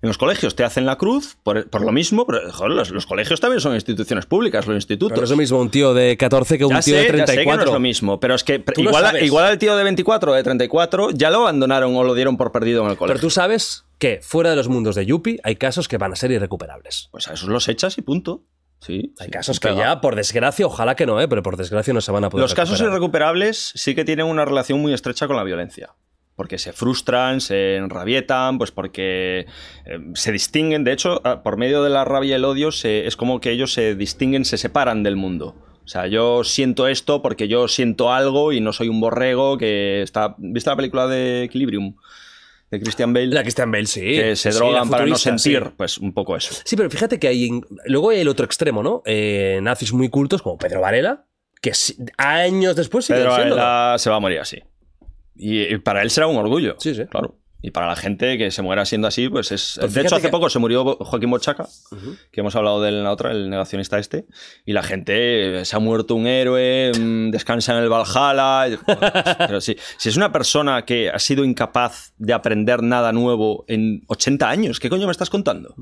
En 0.00 0.06
los 0.08 0.16
colegios 0.16 0.54
te 0.54 0.62
hacen 0.62 0.86
la 0.86 0.96
cruz 0.96 1.38
por, 1.42 1.68
por 1.70 1.82
lo 1.84 1.90
mismo, 1.90 2.24
pero 2.24 2.52
joder, 2.52 2.70
los, 2.72 2.90
los 2.90 3.04
colegios 3.04 3.40
también 3.40 3.60
son 3.60 3.74
instituciones 3.74 4.26
públicas, 4.26 4.64
los 4.66 4.76
institutos. 4.76 5.12
Pero 5.12 5.24
es 5.24 5.30
lo 5.30 5.36
mismo 5.36 5.58
un 5.58 5.70
tío 5.70 5.92
de 5.92 6.16
14 6.16 6.56
que 6.56 6.64
un 6.64 6.70
Ya 6.72 6.80
tío 6.80 6.94
sé, 6.94 7.00
de 7.12 7.18
ya 7.18 7.26
sé 7.26 7.32
que 7.32 7.44
no 7.46 7.56
34. 7.56 7.64
es 7.64 7.72
lo 7.72 7.80
mismo, 7.80 8.20
pero 8.20 8.36
es 8.36 8.44
que 8.44 8.62
igual, 8.76 9.22
igual 9.24 9.44
al 9.46 9.58
tío 9.58 9.76
de 9.76 9.82
24 9.82 10.30
o 10.30 10.34
de 10.36 10.42
34 10.44 11.10
ya 11.10 11.30
lo 11.30 11.38
abandonaron 11.38 11.96
o 11.96 12.04
lo 12.04 12.14
dieron 12.14 12.36
por 12.36 12.52
perdido 12.52 12.84
en 12.84 12.90
el 12.90 12.96
colegio. 12.96 13.14
Pero 13.16 13.20
tú 13.26 13.30
sabes 13.30 13.86
que 13.98 14.20
fuera 14.22 14.50
de 14.50 14.56
los 14.56 14.68
mundos 14.68 14.94
de 14.94 15.04
Yuppie 15.04 15.40
hay 15.42 15.56
casos 15.56 15.88
que 15.88 15.98
van 15.98 16.12
a 16.12 16.16
ser 16.16 16.30
irrecuperables. 16.30 17.08
Pues 17.10 17.26
a 17.26 17.32
esos 17.34 17.48
los 17.48 17.66
echas 17.68 17.98
y 17.98 18.02
punto. 18.02 18.44
Sí. 18.80 19.12
Hay 19.18 19.26
sí, 19.26 19.30
casos 19.32 19.58
que 19.58 19.74
ya, 19.74 20.00
por 20.00 20.14
desgracia, 20.14 20.64
ojalá 20.64 20.94
que 20.94 21.06
no, 21.06 21.20
¿eh? 21.20 21.26
pero 21.26 21.42
por 21.42 21.56
desgracia 21.56 21.92
no 21.92 22.00
se 22.00 22.12
van 22.12 22.22
a 22.22 22.30
poder 22.30 22.42
Los 22.42 22.54
casos 22.54 22.78
recuperar. 22.78 22.92
irrecuperables 22.92 23.72
sí 23.74 23.96
que 23.96 24.04
tienen 24.04 24.26
una 24.26 24.44
relación 24.44 24.80
muy 24.80 24.92
estrecha 24.94 25.26
con 25.26 25.34
la 25.34 25.42
violencia. 25.42 25.94
Porque 26.38 26.56
se 26.56 26.72
frustran, 26.72 27.40
se 27.40 27.76
enrabietan, 27.76 28.58
pues 28.58 28.70
porque 28.70 29.46
eh, 29.84 29.98
se 30.14 30.30
distinguen. 30.30 30.84
De 30.84 30.92
hecho, 30.92 31.20
a- 31.26 31.42
por 31.42 31.56
medio 31.56 31.82
de 31.82 31.90
la 31.90 32.04
rabia 32.04 32.30
y 32.30 32.32
el 32.34 32.44
odio, 32.44 32.70
se- 32.70 33.06
es 33.08 33.16
como 33.16 33.40
que 33.40 33.50
ellos 33.50 33.72
se 33.72 33.96
distinguen, 33.96 34.44
se 34.44 34.56
separan 34.56 35.02
del 35.02 35.16
mundo. 35.16 35.56
O 35.84 35.88
sea, 35.88 36.06
yo 36.06 36.44
siento 36.44 36.86
esto 36.86 37.22
porque 37.22 37.48
yo 37.48 37.66
siento 37.66 38.12
algo 38.12 38.52
y 38.52 38.60
no 38.60 38.72
soy 38.72 38.88
un 38.88 39.00
borrego 39.00 39.58
que 39.58 40.00
está. 40.02 40.36
¿Viste 40.38 40.70
la 40.70 40.76
película 40.76 41.06
de 41.08 41.42
Equilibrium? 41.44 41.96
De 42.70 42.78
Christian 42.78 43.12
Bale. 43.12 43.28
La 43.28 43.42
Christian 43.42 43.72
Bale, 43.72 43.86
sí. 43.86 44.02
que 44.02 44.36
se 44.36 44.52
Sí, 44.52 44.58
drogan 44.58 44.88
para 44.90 45.06
no 45.06 45.16
sentir. 45.16 45.62
sí. 45.64 45.70
Pues 45.76 45.98
un 45.98 46.12
poco 46.12 46.36
eso. 46.36 46.54
Sí, 46.64 46.76
pero 46.76 46.88
fíjate 46.88 47.18
que 47.18 47.26
hay. 47.28 47.50
Luego 47.86 48.10
hay 48.10 48.20
el 48.20 48.28
otro 48.28 48.44
extremo, 48.46 48.82
¿no? 48.82 49.02
Eh, 49.06 49.58
nazis 49.62 49.92
muy 49.92 50.08
cultos 50.08 50.42
como 50.42 50.56
Pedro 50.58 50.82
Varela, 50.82 51.24
que 51.60 51.72
años 52.18 52.76
después 52.76 53.08
Pedro. 53.08 53.30
Varela 53.30 53.96
se 53.98 54.08
va 54.10 54.16
a 54.16 54.20
morir 54.20 54.38
así. 54.40 54.62
Y, 55.38 55.62
y 55.62 55.78
para 55.78 56.02
él 56.02 56.10
será 56.10 56.26
un 56.26 56.36
orgullo. 56.36 56.76
Sí, 56.78 56.94
sí. 56.94 57.04
Claro. 57.06 57.36
Y 57.60 57.72
para 57.72 57.88
la 57.88 57.96
gente 57.96 58.38
que 58.38 58.52
se 58.52 58.62
muera 58.62 58.84
siendo 58.84 59.08
así, 59.08 59.28
pues 59.28 59.50
es. 59.50 59.78
Pues 59.80 59.92
de 59.92 60.02
hecho, 60.02 60.14
hace 60.14 60.26
que- 60.26 60.30
poco 60.30 60.48
se 60.48 60.60
murió 60.60 60.84
Joaquín 61.00 61.28
Bochaca, 61.28 61.64
Ujú. 61.90 62.14
que 62.30 62.40
hemos 62.40 62.54
hablado 62.54 62.80
de 62.80 62.90
él 62.90 62.94
en 62.98 63.02
la 63.02 63.10
otra, 63.10 63.32
el 63.32 63.50
negacionista 63.50 63.98
este. 63.98 64.26
Y 64.64 64.74
la 64.74 64.84
gente 64.84 65.60
eh, 65.60 65.64
se 65.64 65.74
ha 65.74 65.80
muerto 65.80 66.14
un 66.14 66.28
héroe, 66.28 66.92
mm, 66.96 67.30
descansa 67.32 67.76
en 67.76 67.82
el 67.82 67.88
Valhalla. 67.88 68.78
Pero 69.38 69.60
sí, 69.60 69.76
si 69.96 70.08
es 70.08 70.16
una 70.16 70.30
persona 70.30 70.84
que 70.84 71.10
ha 71.10 71.18
sido 71.18 71.44
incapaz 71.44 72.12
de 72.16 72.32
aprender 72.32 72.80
nada 72.84 73.10
nuevo 73.12 73.64
en 73.66 74.04
80 74.06 74.48
años, 74.48 74.78
¿qué 74.78 74.88
coño 74.88 75.06
me 75.06 75.12
estás 75.12 75.28
contando? 75.30 75.74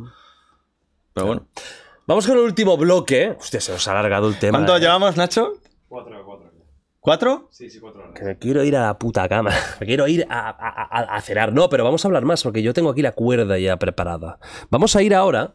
Pero 1.12 1.26
bueno. 1.26 1.47
Vamos 2.07 2.26
con 2.26 2.36
el 2.39 2.44
último 2.44 2.76
bloque. 2.76 3.36
Hostia, 3.39 3.60
se 3.60 3.73
nos 3.73 3.86
ha 3.89 3.91
alargado 3.91 4.28
el 4.28 4.39
tema. 4.39 4.59
¿Cuánto 4.59 4.76
eh. 4.76 4.81
llevamos, 4.81 5.17
Nacho? 5.17 5.55
Cuatro, 5.89 6.25
cuatro. 6.25 6.35
¿Cuatro? 7.07 7.47
Sí, 7.52 7.70
sí, 7.70 7.78
cuatro 7.78 8.02
horas. 8.02 8.15
Que 8.18 8.25
me 8.25 8.36
quiero 8.36 8.65
ir 8.65 8.75
a 8.75 8.83
la 8.86 8.99
puta 8.99 9.28
cama. 9.28 9.52
Me 9.81 9.86
quiero 9.86 10.09
ir 10.09 10.26
a, 10.28 10.49
a- 10.49 11.02
a- 11.12 11.17
a 11.17 11.20
cenar. 11.20 11.52
No, 11.52 11.68
pero 11.68 11.85
vamos 11.85 12.05
a 12.05 12.09
hablar 12.09 12.25
más 12.25 12.43
porque 12.43 12.62
yo 12.65 12.75
tengo 12.75 12.91
aquí 12.91 13.01
la 13.01 13.12
cuerda 13.12 13.57
ya 13.60 13.76
preparada. 13.78 14.41
Vamos 14.70 14.97
a 14.97 15.02
ir 15.02 15.15
ahora 15.15 15.55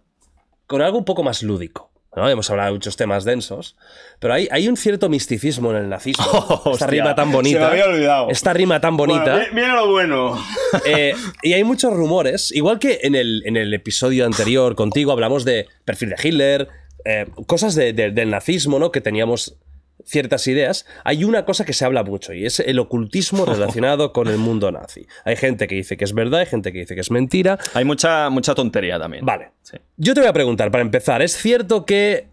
con 0.65 0.81
algo 0.81 0.97
un 0.97 1.03
poco 1.03 1.23
más 1.23 1.43
lúdico. 1.43 1.91
¿no? 2.15 2.29
Hemos 2.29 2.49
hablado 2.49 2.67
de 2.69 2.73
muchos 2.75 2.95
temas 2.95 3.25
densos, 3.25 3.75
pero 4.19 4.33
hay, 4.33 4.47
hay 4.49 4.69
un 4.69 4.77
cierto 4.77 5.09
misticismo 5.09 5.71
en 5.71 5.77
el 5.77 5.89
nazismo. 5.89 6.23
esta 6.31 6.69
Hostia, 6.69 6.87
rima 6.87 7.15
tan 7.15 7.33
bonita. 7.33 7.59
se 7.59 7.65
me 7.65 7.81
había 7.81 7.85
olvidado. 7.93 8.29
Esta 8.29 8.53
rima 8.53 8.79
tan 8.79 8.95
bonita. 8.95 9.33
Bueno, 9.33 9.53
viene 9.53 9.73
lo 9.73 9.91
bueno. 9.91 10.45
Eh, 10.85 11.13
y 11.43 11.51
hay 11.51 11.65
muchos 11.65 11.91
rumores, 11.93 12.49
igual 12.53 12.79
que 12.79 12.99
en 13.03 13.13
el, 13.15 13.43
en 13.45 13.57
el 13.57 13.73
episodio 13.73 14.25
anterior 14.25 14.73
contigo 14.75 15.11
hablamos 15.11 15.43
de 15.43 15.67
perfil 15.83 16.11
de 16.11 16.15
Hitler, 16.23 16.67
eh, 17.03 17.27
cosas 17.45 17.75
de- 17.75 17.91
de- 17.91 18.11
del 18.11 18.29
nazismo, 18.29 18.79
¿no? 18.79 18.89
Que 18.89 19.01
teníamos 19.01 19.57
ciertas 20.05 20.47
ideas. 20.47 20.85
Hay 21.03 21.23
una 21.23 21.45
cosa 21.45 21.65
que 21.65 21.73
se 21.73 21.85
habla 21.85 22.03
mucho 22.03 22.33
y 22.33 22.45
es 22.45 22.59
el 22.59 22.79
ocultismo 22.79 23.45
relacionado 23.47 24.13
con 24.13 24.27
el 24.27 24.37
mundo 24.37 24.71
nazi. 24.71 25.05
Hay 25.25 25.35
gente 25.35 25.67
que 25.67 25.75
dice 25.75 25.97
que 25.97 26.05
es 26.05 26.13
verdad, 26.13 26.41
hay 26.41 26.45
gente 26.45 26.71
que 26.71 26.79
dice 26.79 26.95
que 26.95 27.01
es 27.01 27.11
mentira. 27.11 27.57
Hay 27.73 27.85
mucha, 27.85 28.29
mucha 28.29 28.55
tontería 28.55 28.99
también. 28.99 29.25
Vale. 29.25 29.51
Sí. 29.61 29.77
Yo 29.97 30.13
te 30.13 30.21
voy 30.21 30.29
a 30.29 30.33
preguntar, 30.33 30.71
para 30.71 30.81
empezar, 30.81 31.21
¿es 31.21 31.35
cierto 31.37 31.85
que 31.85 32.31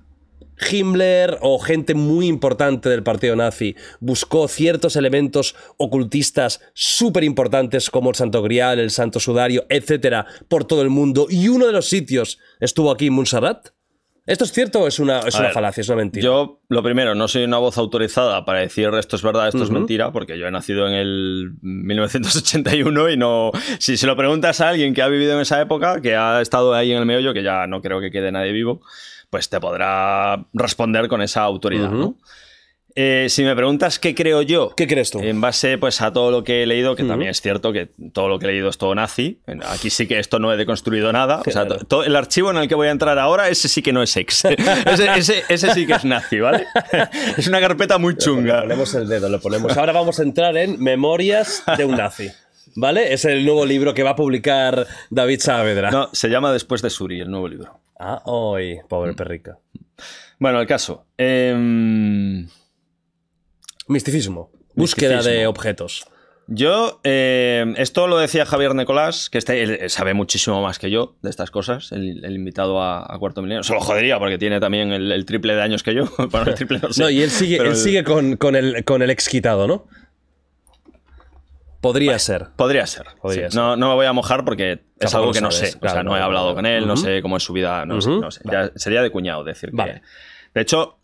Himmler 0.71 1.39
o 1.41 1.59
gente 1.59 1.95
muy 1.95 2.27
importante 2.27 2.89
del 2.89 3.03
partido 3.03 3.37
nazi 3.37 3.77
buscó 4.01 4.49
ciertos 4.49 4.97
elementos 4.97 5.55
ocultistas 5.77 6.61
súper 6.75 7.25
importantes 7.25 7.91
como 7.91 8.11
el 8.11 8.17
Santo 8.17 8.43
Grial, 8.43 8.79
el 8.79 8.91
Santo 8.91 9.21
Sudario, 9.21 9.67
etcétera, 9.69 10.27
por 10.49 10.65
todo 10.65 10.83
el 10.83 10.91
mundo 10.91 11.27
y 11.31 11.49
uno 11.49 11.67
de 11.67 11.73
los 11.73 11.89
sitios 11.89 12.39
estuvo 12.61 12.91
aquí 12.91 13.07
en 13.07 13.15
Montserrat? 13.15 13.69
¿Esto 14.29 14.45
es 14.45 14.53
cierto 14.53 14.83
o 14.83 14.87
es 14.87 14.99
una, 14.99 15.21
es 15.21 15.35
una 15.37 15.45
ver, 15.45 15.53
falacia, 15.55 15.81
es 15.81 15.89
una 15.89 15.97
mentira? 15.97 16.23
Yo, 16.23 16.61
lo 16.69 16.83
primero, 16.83 17.15
no 17.15 17.29
soy 17.29 17.45
una 17.45 17.57
voz 17.57 17.79
autorizada 17.79 18.45
para 18.45 18.59
decir 18.59 18.91
esto 18.99 19.17
es 19.17 19.23
verdad, 19.23 19.49
esto 19.49 19.65
es 19.65 19.71
mentira, 19.71 20.13
porque 20.13 20.39
yo 20.39 20.47
he 20.47 20.51
nacido 20.51 20.87
en 20.87 20.93
el 20.93 21.53
1981 21.63 23.09
y 23.09 23.17
no. 23.17 23.51
Si 23.79 23.97
se 23.97 24.07
lo 24.07 24.17
preguntas 24.17 24.61
a 24.61 24.69
alguien 24.69 24.93
que 24.93 25.01
ha 25.01 25.09
vivido 25.09 25.33
en 25.33 25.41
esa 25.41 25.59
época, 25.63 26.03
que 26.03 26.15
ha 26.15 26.43
estado 26.43 26.75
ahí 26.75 26.93
en 26.93 26.99
el 26.99 27.07
meollo, 27.07 27.33
que 27.33 27.43
ya 27.43 27.67
no 27.67 27.81
creo 27.81 28.03
que 28.03 28.11
quede 28.11 28.31
nadie 28.31 28.53
vivo, 28.53 28.83
pues 29.31 29.49
te 29.49 29.61
podrá 29.61 30.45
responder 30.53 31.09
con 31.09 31.23
esa 31.23 31.41
autoridad. 31.41 31.91
¿no? 31.91 32.15
Eh, 33.01 33.29
si 33.29 33.45
me 33.45 33.55
preguntas 33.55 34.01
qué 34.01 34.13
creo 34.13 34.43
yo, 34.43 34.75
¿Qué 34.77 34.89
crees 34.89 35.13
tú? 35.13 35.21
en 35.21 35.41
base 35.41 35.79
pues, 35.79 36.01
a 36.01 36.13
todo 36.13 36.33
lo 36.33 36.43
que 36.43 36.65
he 36.65 36.67
leído, 36.67 36.97
que 36.97 37.05
también 37.05 37.31
es 37.31 37.41
cierto 37.41 37.73
que 37.73 37.91
todo 38.13 38.27
lo 38.29 38.41
que 38.41 38.47
he 38.47 38.49
leído 38.49 38.69
es 38.71 38.77
todo 38.77 38.93
nazi. 38.97 39.39
Aquí 39.69 39.89
sí 39.89 40.09
que 40.09 40.19
esto 40.19 40.41
no 40.41 40.53
he 40.53 40.57
deconstruido 40.57 41.13
nada. 41.13 41.41
O 41.41 41.45
sea, 41.45 41.65
Claro. 41.65 41.79
to- 41.79 41.85
todo- 41.87 42.03
el 42.05 42.17
archivo 42.17 42.51
en 42.51 42.57
el 42.57 42.67
que 42.67 42.75
voy 42.75 42.89
a 42.89 42.91
entrar 42.91 43.17
ahora, 43.21 43.49
ese 43.51 43.69
sí 43.69 43.83
que 43.83 43.93
no 43.93 44.03
es 44.03 44.17
ex. 44.17 44.45
ese, 44.87 45.09
ese- 45.17 45.45
ese 45.49 45.75
sí 45.75 45.87
que 45.87 45.93
es 45.93 46.05
nazi, 46.05 46.41
¿vale? 46.41 46.65
es 47.37 47.47
una 47.47 47.61
carpeta 47.61 47.99
muy 47.99 48.15
Le 48.15 48.19
chunga. 48.19 48.63
ponemos 48.63 48.93
el 48.95 49.07
dedo, 49.07 49.29
lo 49.29 49.41
ponemos. 49.41 49.77
Ahora 49.77 49.93
vamos 49.93 50.19
a 50.19 50.25
entrar 50.25 50.57
en 50.57 50.83
Memorias 50.83 51.63
de 51.77 51.85
un 51.85 51.97
nazi. 51.97 52.29
¿Vale? 52.75 53.13
Es 53.13 53.25
el 53.25 53.45
nuevo 53.45 53.65
libro 53.65 53.95
que 53.95 54.03
va 54.03 54.11
a 54.11 54.17
publicar 54.17 54.89
David 55.11 55.39
Saavedra. 55.41 55.93
No, 55.93 56.11
se 56.13 56.29
llama 56.31 56.53
Después 56.53 56.83
de 56.83 56.91
Suri, 56.91 57.21
el 57.21 57.31
nuevo 57.31 57.47
libro. 57.47 57.79
Ah, 57.99 58.23
hoy, 58.25 58.79
pobre 58.89 59.15
perrica. 59.15 59.57
Bueno, 60.41 60.61
el 60.61 60.67
caso. 60.67 61.05
Em, 61.17 62.47
Misticismo. 63.89 64.51
Búsqueda 64.75 65.23
de 65.23 65.47
objetos. 65.47 66.07
Yo, 66.51 67.01
eh, 67.05 67.75
esto 67.77 68.07
lo 68.07 68.17
decía 68.17 68.47
Javier 68.47 68.75
Nicolás, 68.75 69.29
que 69.29 69.37
este, 69.37 69.63
él 69.63 69.91
sabe 69.91 70.15
muchísimo 70.15 70.63
más 70.63 70.79
que 70.79 70.91
yo 70.91 71.17
de 71.21 71.29
estas 71.29 71.51
cosas, 71.51 71.93
el, 71.93 72.25
el 72.25 72.35
invitado 72.37 72.81
a, 72.81 73.01
a 73.03 73.19
Cuarto 73.19 73.43
Milenio. 73.43 73.63
Se 73.65 73.75
lo 73.75 73.81
jodería 73.81 74.19
porque 74.19 74.39
tiene 74.39 74.59
también 74.59 74.91
el, 74.93 75.13
el 75.13 75.27
triple 75.27 75.55
de 75.55 75.61
años 75.63 75.83
que 75.83 75.95
yo. 75.95 76.05
Bueno, 76.31 76.47
el 76.47 76.55
triple 76.55 76.79
no 76.79 76.91
sé. 76.91 77.03
No, 77.03 77.11
y 77.11 77.21
él 77.21 77.29
sigue, 77.31 77.57
él 77.59 77.67
el- 77.67 77.77
sigue 77.77 78.03
con, 78.03 78.37
con 78.37 78.57
el, 78.57 78.83
con 78.85 79.03
el 79.03 79.11
ex 79.11 79.29
quitado, 79.29 79.67
¿no? 79.67 79.87
Podría 81.81 82.19
ser. 82.19 82.47
Podría 82.57 82.87
ser. 82.87 83.07
Podría 83.21 83.51
sí. 83.51 83.55
ser. 83.55 83.61
No, 83.63 83.77
no 83.77 83.91
me 83.91 83.95
voy 83.95 84.07
a 84.07 84.13
mojar 84.13 84.45
porque 84.45 84.81
es 84.99 85.15
algo 85.15 85.33
que 85.33 85.41
no 85.41 85.51
sabes, 85.51 85.73
sé. 85.73 85.79
o 85.81 85.89
sea, 85.89 86.03
no 86.03 86.17
he 86.17 86.21
hablado 86.21 86.55
con 86.55 86.67
él, 86.67 86.87
no 86.87 86.97
sé 86.97 87.23
cómo 87.23 87.37
es 87.37 87.43
su 87.45 87.53
vida, 87.53 87.85
no 87.87 88.01
sé. 88.01 88.09
Ujú. 88.11 88.21
no 88.21 88.31
sé. 88.31 88.41
Ya 88.51 88.73
sería 88.75 89.03
de 89.03 89.11
cuñado 89.11 89.45
decir 89.45 89.71
que- 89.71 89.77
Vale. 89.77 90.03
De 90.55 90.61
hecho, 90.63 90.99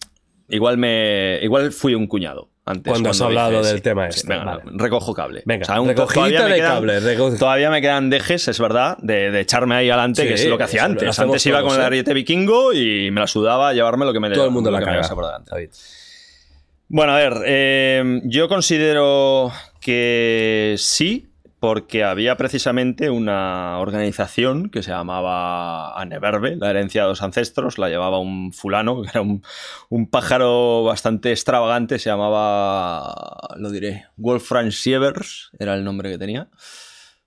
igual 0.48 0.78
me 0.78 1.38
igual 1.42 1.70
fui 1.70 1.94
un 1.94 2.06
cuñado 2.08 2.48
antes. 2.66 2.90
Cuando 2.90 3.10
has 3.10 3.20
hablado 3.20 3.62
del 3.62 3.82
tema 3.82 4.08
este, 4.08 4.26
venga, 4.28 4.44
vale. 4.44 4.62
recojo 4.74 5.12
cable. 5.14 5.42
Venga, 5.44 5.80
un- 5.80 5.88
recogidita 5.88 6.22
todavía 6.38 6.44
de 6.46 6.54
quedan- 6.60 6.74
cable, 6.74 7.36
Todavía 7.38 7.70
me 7.70 7.80
quedan 7.80 8.10
dejes, 8.10 8.48
es 8.48 8.58
verdad, 8.58 8.96
de, 9.02 9.30
de 9.30 9.40
echarme 9.40 9.74
ahí 9.74 9.90
adelante, 9.90 10.22
Sí, 10.22 10.28
que 10.28 10.34
es 10.34 10.46
lo 10.46 10.56
que 10.58 10.64
hacía 10.64 10.84
antes. 10.84 11.18
Antes 11.18 11.46
iba 11.46 11.58
todos, 11.58 11.72
con 11.72 11.80
el 11.80 11.86
ariete 11.86 12.14
vikingo 12.14 12.72
y 12.72 13.10
me 13.10 13.20
la 13.20 13.26
sudaba 13.26 13.72
llevarme 13.72 14.04
lo 14.06 14.12
que 14.12 14.20
me 14.20 14.30
Todo 14.30 14.46
el 14.46 14.50
mundo 14.50 14.70
la 14.70 14.80
caga. 14.80 15.02
Bueno, 16.88 17.12
a 17.12 17.16
ver, 17.16 17.34
eh, 17.46 18.20
yo 18.24 18.48
considero 18.48 19.50
que 19.80 20.74
sí, 20.78 21.28
porque 21.66 22.04
había 22.04 22.36
precisamente 22.36 23.08
una 23.08 23.78
organización 23.78 24.68
que 24.68 24.82
se 24.82 24.90
llamaba 24.90 25.98
Aneverbe, 25.98 26.56
la 26.56 26.68
herencia 26.68 27.04
de 27.04 27.08
los 27.08 27.22
ancestros, 27.22 27.78
la 27.78 27.88
llevaba 27.88 28.18
un 28.18 28.52
fulano, 28.52 29.00
que 29.00 29.08
era 29.08 29.22
un, 29.22 29.42
un 29.88 30.10
pájaro 30.10 30.84
bastante 30.84 31.30
extravagante, 31.30 31.98
se 31.98 32.10
llamaba, 32.10 33.14
lo 33.56 33.70
diré, 33.70 34.04
Wolfram 34.16 34.72
Sievers, 34.72 35.52
era 35.58 35.72
el 35.74 35.84
nombre 35.84 36.10
que 36.10 36.18
tenía. 36.18 36.48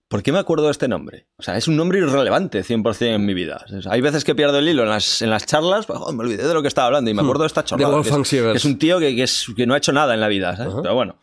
¿Por 0.07 0.21
qué 0.21 0.31
me 0.31 0.37
acuerdo 0.37 0.65
de 0.65 0.71
este 0.71 0.87
nombre? 0.87 1.25
O 1.37 1.41
sea, 1.41 1.57
es 1.57 1.67
un 1.67 1.75
nombre 1.75 1.97
irrelevante 1.97 2.63
100% 2.63 3.07
en 3.15 3.25
mi 3.25 3.33
vida. 3.33 3.65
O 3.75 3.81
sea, 3.81 3.91
hay 3.91 4.01
veces 4.01 4.23
que 4.23 4.35
pierdo 4.35 4.59
el 4.59 4.69
hilo 4.69 4.83
en 4.83 4.89
las, 4.89 5.23
en 5.23 5.31
las 5.31 5.47
charlas, 5.47 5.87
pues, 5.87 5.97
joder, 5.97 6.15
me 6.15 6.23
olvidé 6.23 6.47
de 6.47 6.53
lo 6.53 6.61
que 6.61 6.67
estaba 6.67 6.85
hablando 6.85 7.09
y 7.09 7.15
me 7.15 7.23
acuerdo 7.23 7.41
de 7.41 7.47
esta 7.47 7.63
chorrada. 7.65 7.89
que 7.89 7.95
Wolfgang 7.95 8.21
es- 8.21 8.27
Sievers. 8.27 8.51
que 8.53 8.57
es 8.59 8.65
un 8.65 8.77
tío 8.77 8.99
que, 8.99 9.15
que 9.15 9.23
es- 9.23 9.47
que 9.55 9.65
no 9.65 9.73
ha 9.73 9.77
hecho 9.77 9.93
nada 9.93 10.13
en 10.13 10.19
la 10.21 10.27
vida. 10.27 10.55
Pero 10.83 10.93
bueno. 10.93 11.15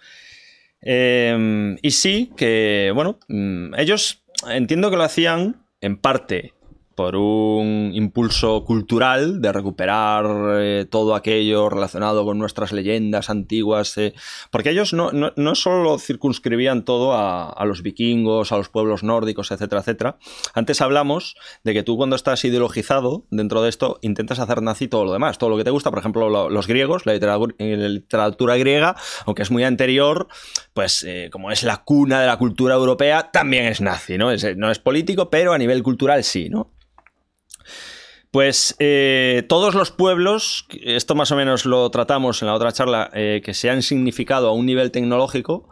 Eh, 0.84 1.76
y 1.80 1.90
sí, 1.90 2.32
que, 2.36 2.92
bueno, 2.94 3.18
mm, 3.28 3.74
ellos 3.76 4.24
entiendo 4.48 4.90
que 4.90 4.96
lo 4.96 5.02
hacían 5.02 5.64
en 5.80 5.96
parte 5.96 6.52
por 6.94 7.16
un 7.16 7.90
impulso 7.94 8.64
cultural 8.64 9.40
de 9.40 9.52
recuperar 9.52 10.26
eh, 10.60 10.86
todo 10.88 11.14
aquello 11.14 11.68
relacionado 11.68 12.24
con 12.24 12.38
nuestras 12.38 12.72
leyendas 12.72 13.30
antiguas, 13.30 13.96
eh, 13.98 14.14
porque 14.50 14.70
ellos 14.70 14.92
no, 14.92 15.10
no, 15.12 15.32
no 15.36 15.54
solo 15.54 15.98
circunscribían 15.98 16.84
todo 16.84 17.12
a, 17.14 17.50
a 17.50 17.64
los 17.64 17.82
vikingos, 17.82 18.52
a 18.52 18.56
los 18.56 18.68
pueblos 18.68 19.02
nórdicos, 19.02 19.50
etcétera, 19.50 19.80
etcétera. 19.80 20.18
Antes 20.54 20.80
hablamos 20.80 21.36
de 21.64 21.74
que 21.74 21.82
tú 21.82 21.96
cuando 21.96 22.16
estás 22.16 22.44
ideologizado 22.44 23.24
dentro 23.30 23.62
de 23.62 23.68
esto 23.68 23.98
intentas 24.02 24.38
hacer 24.38 24.62
nazi 24.62 24.88
todo 24.88 25.04
lo 25.04 25.12
demás, 25.12 25.38
todo 25.38 25.50
lo 25.50 25.56
que 25.56 25.64
te 25.64 25.70
gusta, 25.70 25.90
por 25.90 25.98
ejemplo, 25.98 26.28
lo- 26.30 26.50
los 26.50 26.66
griegos, 26.66 27.06
la 27.06 27.12
literatura, 27.14 27.54
la 27.58 27.88
literatura 27.88 28.56
griega, 28.56 28.96
aunque 29.26 29.42
es 29.42 29.50
muy 29.50 29.64
anterior, 29.64 30.28
pues 30.72 31.02
eh, 31.06 31.28
como 31.32 31.50
es 31.50 31.62
la 31.62 31.78
cuna 31.84 32.20
de 32.20 32.26
la 32.26 32.36
cultura 32.38 32.74
europea, 32.74 33.30
también 33.32 33.64
es 33.66 33.80
nazi, 33.80 34.18
¿no? 34.18 34.30
Es, 34.30 34.56
no 34.56 34.70
es 34.70 34.78
político, 34.78 35.30
pero 35.30 35.52
a 35.52 35.58
nivel 35.58 35.82
cultural 35.82 36.24
sí, 36.24 36.48
¿no? 36.48 36.70
Pues 38.34 38.74
eh, 38.80 39.44
todos 39.48 39.76
los 39.76 39.92
pueblos, 39.92 40.66
esto 40.82 41.14
más 41.14 41.30
o 41.30 41.36
menos 41.36 41.66
lo 41.66 41.88
tratamos 41.92 42.42
en 42.42 42.48
la 42.48 42.54
otra 42.54 42.72
charla, 42.72 43.08
eh, 43.14 43.40
que 43.44 43.54
se 43.54 43.70
han 43.70 43.80
significado 43.80 44.48
a 44.48 44.52
un 44.52 44.66
nivel 44.66 44.90
tecnológico, 44.90 45.68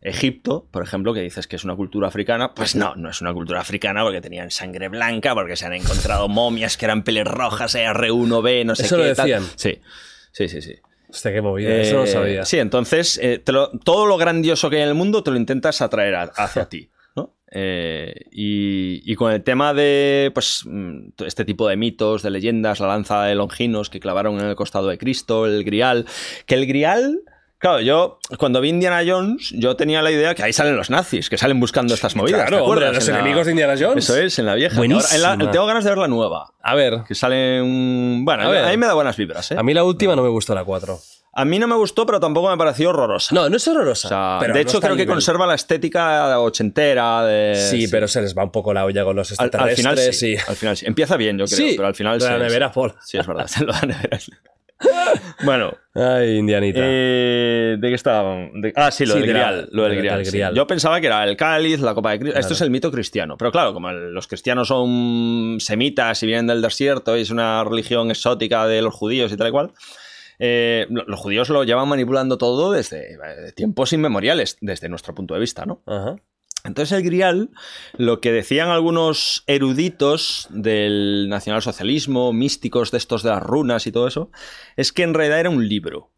Egipto, 0.00 0.64
por 0.70 0.84
ejemplo, 0.84 1.12
que 1.12 1.22
dices 1.22 1.48
que 1.48 1.56
es 1.56 1.64
una 1.64 1.74
cultura 1.74 2.06
africana, 2.06 2.54
pues 2.54 2.76
no, 2.76 2.94
no 2.94 3.10
es 3.10 3.20
una 3.20 3.34
cultura 3.34 3.58
africana 3.62 4.04
porque 4.04 4.20
tenían 4.20 4.52
sangre 4.52 4.86
blanca, 4.88 5.34
porque 5.34 5.56
se 5.56 5.66
han 5.66 5.72
encontrado 5.72 6.28
momias 6.28 6.76
que 6.76 6.84
eran 6.84 7.02
pelirrojas, 7.02 7.74
R1B, 7.74 8.64
no 8.64 8.76
sé 8.76 8.84
Eso 8.86 8.96
qué. 8.96 9.08
lo 9.08 9.14
tal. 9.16 9.26
decían. 9.30 9.42
Sí, 9.56 9.80
sí, 10.30 10.48
sí, 10.48 10.62
sí. 10.62 10.76
Hostia, 11.08 11.32
qué 11.32 11.42
movida, 11.42 11.74
eso 11.80 11.94
no 11.94 12.00
lo 12.02 12.04
Eh, 12.04 12.12
sabía. 12.12 12.44
Sí, 12.44 12.60
entonces 12.60 13.18
eh, 13.20 13.42
lo- 13.48 13.70
todo 13.80 14.06
lo 14.06 14.18
grandioso 14.18 14.70
que 14.70 14.76
hay 14.76 14.82
en 14.82 14.88
el 14.90 14.94
mundo 14.94 15.24
te 15.24 15.32
lo 15.32 15.36
intentas 15.36 15.82
atraer 15.82 16.14
a- 16.14 16.22
hacia 16.36 16.64
ti. 16.68 16.90
Eh, 17.56 18.12
y, 18.32 19.00
y 19.10 19.14
con 19.14 19.30
el 19.32 19.42
tema 19.44 19.72
de 19.74 20.32
pues, 20.34 20.62
mm, 20.64 21.10
este 21.24 21.44
tipo 21.44 21.68
de 21.68 21.76
mitos, 21.76 22.22
de 22.24 22.30
leyendas, 22.30 22.80
la 22.80 22.88
lanza 22.88 23.22
de 23.24 23.36
Longinos 23.36 23.90
que 23.90 24.00
clavaron 24.00 24.40
en 24.40 24.46
el 24.46 24.56
costado 24.56 24.88
de 24.88 24.98
Cristo, 24.98 25.46
el 25.46 25.62
grial, 25.64 26.04
que 26.46 26.56
el 26.56 26.66
grial... 26.66 27.20
Claro, 27.56 27.80
yo 27.80 28.18
cuando 28.38 28.60
vi 28.60 28.68
Indiana 28.68 29.02
Jones, 29.06 29.48
yo 29.56 29.74
tenía 29.74 30.02
la 30.02 30.10
idea 30.10 30.34
que 30.34 30.42
ahí 30.42 30.52
salen 30.52 30.76
los 30.76 30.90
nazis, 30.90 31.30
que 31.30 31.38
salen 31.38 31.58
buscando 31.60 31.94
estas 31.94 32.14
movidas. 32.14 32.42
Claro, 32.48 32.62
¿te 32.62 32.70
hombre, 32.70 32.92
los 32.92 33.08
En 33.08 33.14
la- 33.14 33.20
enemigos 33.20 33.46
de 33.46 33.52
Indiana 33.52 33.74
Jones. 33.78 34.04
Eso 34.04 34.18
es, 34.20 34.38
en 34.38 34.44
la 34.44 34.54
vieja. 34.54 34.76
Buenísima. 34.76 35.30
Ahora, 35.30 35.44
la- 35.46 35.50
tengo 35.50 35.64
ganas 35.64 35.82
de 35.84 35.90
ver 35.90 35.98
la 35.98 36.08
nueva. 36.08 36.52
A 36.60 36.74
ver, 36.74 37.04
Que 37.08 37.14
sale 37.14 37.62
un... 37.62 38.22
Bueno, 38.26 38.42
A 38.42 38.48
ver. 38.50 38.64
a 38.66 38.68
mí 38.70 38.76
me 38.76 38.84
da 38.86 38.92
buenas 38.92 39.16
vibras, 39.16 39.50
¿eh? 39.52 39.56
a 39.56 39.62
mí 39.62 39.72
la 39.72 39.82
última 39.84 40.14
no 40.14 40.22
me 40.22 40.28
gustó 40.28 40.54
la 40.54 40.62
4. 40.62 40.98
A 41.36 41.44
mí 41.44 41.58
no 41.58 41.66
me 41.66 41.74
gustó, 41.74 42.06
pero 42.06 42.20
tampoco 42.20 42.48
me 42.48 42.56
pareció 42.56 42.90
horrorosa. 42.90 43.34
No, 43.34 43.48
no 43.48 43.56
es 43.56 43.66
horrorosa. 43.66 44.06
O 44.06 44.08
sea, 44.08 44.36
pero 44.40 44.54
de 44.54 44.62
no 44.64 44.68
hecho, 44.70 44.80
creo 44.80 44.92
que 44.92 45.02
nivel. 45.02 45.14
conserva 45.14 45.46
la 45.46 45.54
estética 45.54 46.38
ochentera. 46.40 47.24
De, 47.24 47.56
Sí, 47.56 47.88
pero 47.88 48.06
se 48.08 48.22
les 48.22 48.36
va 48.36 48.44
un 48.44 48.50
poco 48.52 48.72
la 48.72 48.84
olla 48.84 49.04
con 49.04 49.16
los 49.16 49.32
al, 49.40 49.46
al 49.46 49.50
final 49.50 49.68
extraterrestres 49.70 50.18
sí, 50.18 50.32
y... 50.34 50.36
Al 50.50 50.56
final 50.56 50.76
sí. 50.76 50.86
Empieza 50.86 51.16
bien, 51.16 51.36
yo 51.38 51.46
creo, 51.46 51.56
Sí, 51.56 51.72
pero 51.76 51.88
al 51.88 51.94
final 51.94 52.18
de 52.18 52.24
sí. 52.26 52.30
la 52.32 52.38
nevera, 52.38 52.68
sí. 52.68 52.72
Paul. 52.74 52.94
Sí, 53.04 53.18
es 53.18 53.26
verdad. 53.26 53.46
se 53.48 53.64
lo 53.64 53.72
da 53.72 53.80
nevera. 53.82 54.18
bueno, 55.44 55.72
Ay, 55.94 56.36
Indianita. 56.38 56.80
eh, 56.82 57.76
¿de 57.78 57.88
qué 57.88 57.94
estábamos? 57.94 58.50
De- 58.54 58.72
ah, 58.76 58.90
sí, 58.90 59.06
lo 59.06 59.14
Sí, 59.14 59.20
del 59.20 59.28
de 59.28 59.34
la- 59.34 59.38
grial. 59.50 59.68
Lo 59.72 59.82
del 59.84 60.24
sí. 60.24 60.30
grial. 60.32 60.54
Yo 60.54 60.66
pensaba 60.66 61.00
que 61.00 61.06
era 61.06 61.24
el 61.24 61.36
cáliz, 61.36 61.80
la 61.80 61.94
copa 61.94 62.10
de 62.12 62.18
Cristo. 62.20 62.38
Esto 62.38 62.52
es 62.54 62.60
el 62.60 62.70
mito 62.70 62.90
cristiano. 62.90 63.36
Pero 63.36 63.50
claro, 63.52 63.72
como 63.72 63.90
el- 63.90 64.12
los 64.12 64.26
cristianos 64.26 64.68
son 64.68 65.56
semitas 65.60 66.22
y 66.22 66.26
vienen 66.26 66.46
del 66.48 66.60
desierto 66.62 67.16
y 67.16 67.22
es 67.22 67.30
una 67.30 67.64
religión 67.64 68.10
exótica 68.10 68.66
de 68.66 68.82
los 68.82 68.94
judíos 68.94 69.32
y 69.32 69.36
tal 69.36 69.48
y 69.48 69.50
cual. 69.52 69.70
Eh, 70.38 70.86
lo- 70.90 71.04
los 71.04 71.20
judíos 71.20 71.48
lo 71.48 71.64
llevan 71.64 71.88
manipulando 71.88 72.38
todo 72.38 72.72
desde 72.72 73.14
eh, 73.14 73.52
tiempos 73.54 73.92
inmemoriales, 73.92 74.56
desde 74.60 74.88
nuestro 74.88 75.14
punto 75.14 75.34
de 75.34 75.40
vista, 75.40 75.64
¿no? 75.66 75.82
Ajá. 75.86 76.16
Entonces 76.64 76.96
el 76.96 77.04
grial, 77.04 77.50
lo 77.98 78.20
que 78.22 78.32
decían 78.32 78.70
algunos 78.70 79.44
eruditos 79.46 80.46
del 80.50 81.28
nacionalsocialismo, 81.28 82.32
místicos 82.32 82.90
de 82.90 82.96
estos 82.98 83.22
de 83.22 83.28
las 83.30 83.42
runas 83.42 83.86
y 83.86 83.92
todo 83.92 84.08
eso, 84.08 84.30
es 84.76 84.90
que 84.90 85.02
en 85.02 85.12
realidad 85.12 85.40
era 85.40 85.50
un 85.50 85.68
libro. 85.68 86.10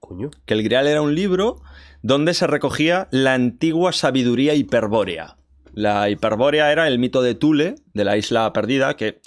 Coño. 0.00 0.30
Que 0.44 0.54
el 0.54 0.64
grial 0.64 0.88
era 0.88 1.02
un 1.02 1.14
libro 1.14 1.62
donde 2.02 2.34
se 2.34 2.48
recogía 2.48 3.06
la 3.12 3.34
antigua 3.34 3.92
sabiduría 3.92 4.54
hiperbórea. 4.54 5.36
La 5.72 6.10
hiperbórea 6.10 6.72
era 6.72 6.88
el 6.88 6.98
mito 6.98 7.22
de 7.22 7.34
Tule, 7.36 7.76
de 7.94 8.04
la 8.04 8.16
isla 8.16 8.52
perdida, 8.52 8.94
que 8.96 9.20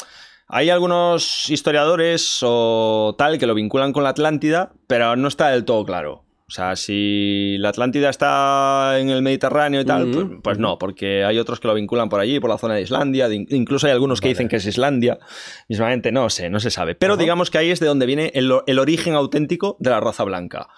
hay 0.49 0.69
algunos 0.69 1.49
historiadores 1.49 2.39
o 2.43 3.15
tal 3.17 3.37
que 3.37 3.47
lo 3.47 3.53
vinculan 3.53 3.93
con 3.93 4.03
la 4.03 4.09
Atlántida, 4.09 4.73
pero 4.87 5.15
no 5.15 5.27
está 5.27 5.49
del 5.49 5.63
todo 5.65 5.85
claro. 5.85 6.25
O 6.47 6.51
sea, 6.51 6.75
si 6.75 7.57
la 7.59 7.69
Atlántida 7.69 8.09
está 8.09 8.97
en 8.99 9.09
el 9.11 9.21
Mediterráneo 9.21 9.81
y 9.81 9.85
tal, 9.85 10.09
pues, 10.09 10.25
pues 10.41 10.57
no, 10.57 10.79
porque 10.79 11.23
hay 11.23 11.37
otros 11.37 11.59
que 11.59 11.67
lo 11.67 11.75
vinculan 11.75 12.09
por 12.09 12.19
allí, 12.19 12.39
por 12.39 12.49
la 12.49 12.57
zona 12.57 12.73
de 12.73 12.81
Islandia, 12.81 13.29
de- 13.29 13.45
incluso 13.49 13.85
hay 13.85 13.93
algunos 13.93 14.19
que 14.19 14.25
Vale. 14.29 14.33
dicen 14.33 14.47
que 14.47 14.55
es 14.55 14.65
Islandia, 14.65 15.19
mismamente 15.67 16.11
no 16.11 16.27
sé, 16.31 16.49
no 16.49 16.59
se 16.59 16.71
sabe. 16.71 16.95
Pero 16.95 17.13
Ajá. 17.13 17.21
digamos 17.21 17.51
que 17.51 17.59
ahí 17.59 17.69
es 17.69 17.79
de 17.79 17.85
donde 17.85 18.07
viene 18.07 18.31
el, 18.33 18.51
el 18.65 18.79
origen 18.79 19.13
auténtico 19.13 19.77
de 19.79 19.91
la 19.91 19.99
raza 19.99 20.23
blanca. 20.23 20.69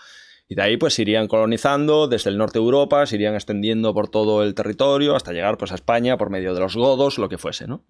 Y 0.50 0.56
de 0.56 0.62
ahí 0.64 0.76
pues 0.76 1.00
irían 1.00 1.28
colonizando 1.30 2.10
desde 2.10 2.30
el 2.32 2.38
norte 2.38 2.60
de 2.60 2.66
Europa, 2.66 3.06
se 3.06 3.16
irían 3.16 3.36
extendiendo 3.36 3.94
por 3.94 4.10
todo 4.10 4.44
el 4.44 4.54
territorio 4.54 5.16
hasta 5.16 5.32
llegar 5.32 5.58
pues 5.58 5.72
a 5.72 5.76
España 5.76 6.18
por 6.18 6.30
medio 6.30 6.54
de 6.54 6.60
los 6.60 6.76
godos, 6.76 7.18
lo 7.18 7.30
que 7.30 7.38
fuese, 7.38 7.68
¿no? 7.68 7.86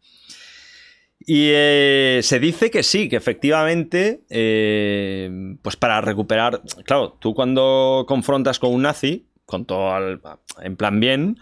Y 1.25 1.49
eh, 1.51 2.19
se 2.23 2.39
dice 2.39 2.71
que 2.71 2.83
sí, 2.83 3.07
que 3.07 3.15
efectivamente, 3.15 4.23
eh, 4.29 5.29
pues 5.61 5.75
para 5.75 6.01
recuperar, 6.01 6.61
claro, 6.85 7.17
tú 7.19 7.33
cuando 7.35 8.05
confrontas 8.07 8.59
con 8.59 8.73
un 8.73 8.81
nazi, 8.83 9.27
con 9.45 9.65
todo 9.65 9.93
al- 9.93 10.21
en 10.61 10.75
plan 10.77 10.99
bien, 10.99 11.37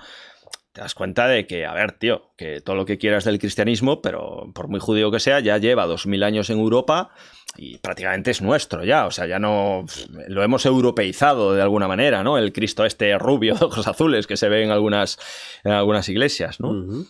te 0.73 0.81
das 0.81 0.93
cuenta 0.95 1.27
de 1.27 1.47
que, 1.47 1.65
a 1.65 1.73
ver, 1.73 1.93
tío, 1.93 2.31
que 2.37 2.61
todo 2.61 2.75
lo 2.75 2.85
que 2.85 2.97
quieras 2.97 3.23
del 3.23 3.39
cristianismo, 3.39 4.01
pero 4.01 4.51
por 4.53 4.67
muy 4.67 4.79
judío 4.79 5.11
que 5.11 5.19
sea, 5.19 5.39
ya 5.39 5.57
lleva 5.57 5.85
dos 5.85 6.05
mil 6.07 6.23
años 6.23 6.49
en 6.49 6.59
Europa 6.59 7.11
y 7.57 7.77
prácticamente 7.77 8.31
es 8.31 8.41
nuestro 8.41 8.83
ya, 8.83 9.07
o 9.07 9.11
sea, 9.11 9.25
ya 9.27 9.39
no 9.39 9.85
lo 10.27 10.43
hemos 10.43 10.65
europeizado 10.65 11.53
de 11.55 11.61
alguna 11.61 11.87
manera, 11.87 12.23
¿no? 12.23 12.37
El 12.37 12.53
Cristo 12.53 12.85
este 12.85 13.17
rubio 13.17 13.55
de 13.55 13.65
ojos 13.65 13.87
azules 13.87 14.27
que 14.27 14.37
se 14.37 14.49
ve 14.49 14.63
en 14.63 14.71
algunas, 14.71 15.17
en 15.63 15.71
algunas 15.71 16.07
iglesias, 16.09 16.59
¿no? 16.59 16.69
Ujú. 16.71 17.07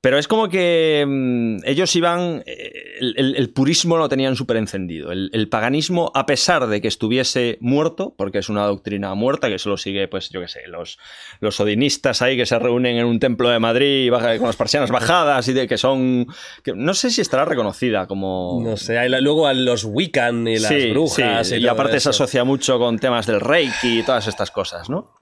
Pero 0.00 0.16
es 0.16 0.28
como 0.28 0.48
que 0.48 1.04
mm, 1.06 1.56
ellos 1.64 1.94
iban. 1.96 2.42
eh, 2.46 2.72
El, 3.00 3.14
el- 3.16 3.36
el 3.36 3.50
purismo 3.50 3.96
lo 3.96 4.08
tenían 4.08 4.36
súper 4.36 4.56
encendido. 4.56 5.10
El, 5.12 5.30
el 5.32 5.48
paganismo, 5.48 6.10
a 6.14 6.24
pesar 6.26 6.66
de 6.68 6.80
que 6.80 6.88
estuviese 6.88 7.58
muerto, 7.60 8.14
porque 8.16 8.38
es 8.38 8.48
una 8.48 8.64
doctrina 8.64 9.14
muerta 9.14 9.48
que 9.48 9.58
solo 9.58 9.76
sigue, 9.76 10.06
pues 10.08 10.30
yo 10.30 10.40
qué 10.40 10.48
sé, 10.48 10.60
los, 10.68 10.98
los 11.40 11.58
odinistas 11.60 12.22
ahí 12.22 12.36
que 12.36 12.46
se 12.46 12.58
reúnen 12.58 12.96
en 12.96 13.06
un 13.06 13.18
templo 13.20 13.48
de 13.50 13.58
Madrid 13.58 14.04
y 14.06 14.10
baja- 14.10 14.36
con 14.38 14.46
las 14.46 14.56
persianas 14.56 14.90
bajadas 14.90 15.46
y 15.48 15.52
de 15.52 15.66
que 15.68 15.78
son. 15.78 16.26
que 16.62 16.74
no 16.74 16.94
sé 16.94 17.10
si 17.10 17.20
estará 17.20 17.44
reconocida 17.44 18.06
como. 18.06 18.60
No 18.62 18.76
sé, 18.76 18.98
hay 18.98 19.08
la- 19.08 19.20
luego 19.20 19.46
a 19.48 19.52
los 19.54 19.84
Wiccan 19.84 20.46
y 20.46 20.58
las 20.58 20.68
Sí, 20.72 20.90
brujas. 20.90 21.48
sí, 21.48 21.56
y, 21.56 21.66
aparte 21.66 21.98
se 22.00 22.10
asocia 22.10 22.44
mucho 22.44 22.78
con 22.78 22.98
temas 22.98 23.26
del 23.26 23.40
Reiki 23.40 23.98
y 24.00 24.02
todas 24.04 24.26
estas 24.28 24.50
cosas, 24.52 24.88
¿no? 24.88 25.17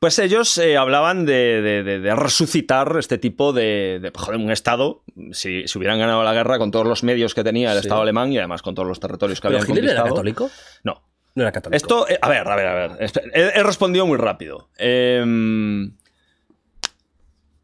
Pues 0.00 0.18
ellos 0.18 0.56
eh, 0.56 0.78
hablaban 0.78 1.26
de, 1.26 1.60
de- 1.60 1.82
de- 1.82 2.00
de 2.00 2.16
resucitar 2.16 2.96
este 2.98 3.18
tipo 3.18 3.52
de, 3.52 3.98
de 4.00 4.10
joder, 4.16 4.40
un 4.40 4.50
Estado, 4.50 5.02
si, 5.32 5.68
si 5.68 5.78
hubieran 5.78 5.98
ganado 5.98 6.24
la 6.24 6.32
guerra 6.32 6.58
con 6.58 6.70
todos 6.70 6.86
los 6.86 7.02
medios 7.04 7.34
que 7.34 7.44
tenía 7.44 7.70
el 7.72 7.78
Sí. 7.80 7.86
Estado 7.86 8.00
alemán 8.00 8.32
y 8.32 8.38
además 8.38 8.62
con 8.62 8.74
todos 8.74 8.88
los 8.88 8.98
territorios 8.98 9.40
que 9.42 9.48
¿Pero 9.48 9.58
habían 9.60 9.76
Hitler 9.76 9.90
era 9.92 10.02
conquistado. 10.02 10.14
católico? 10.16 10.50
No. 10.84 11.02
No 11.34 11.42
era 11.42 11.52
católico. 11.52 11.76
Esto, 11.76 12.08
eh, 12.08 12.18
a 12.20 12.28
ver, 12.30 12.48
a 12.48 12.56
ver, 12.56 12.66
a 12.66 12.74
ver. 12.96 13.10
He 13.34 13.62
respondido 13.62 14.06
muy 14.06 14.16
rápido. 14.16 14.70
Em, 14.78 15.92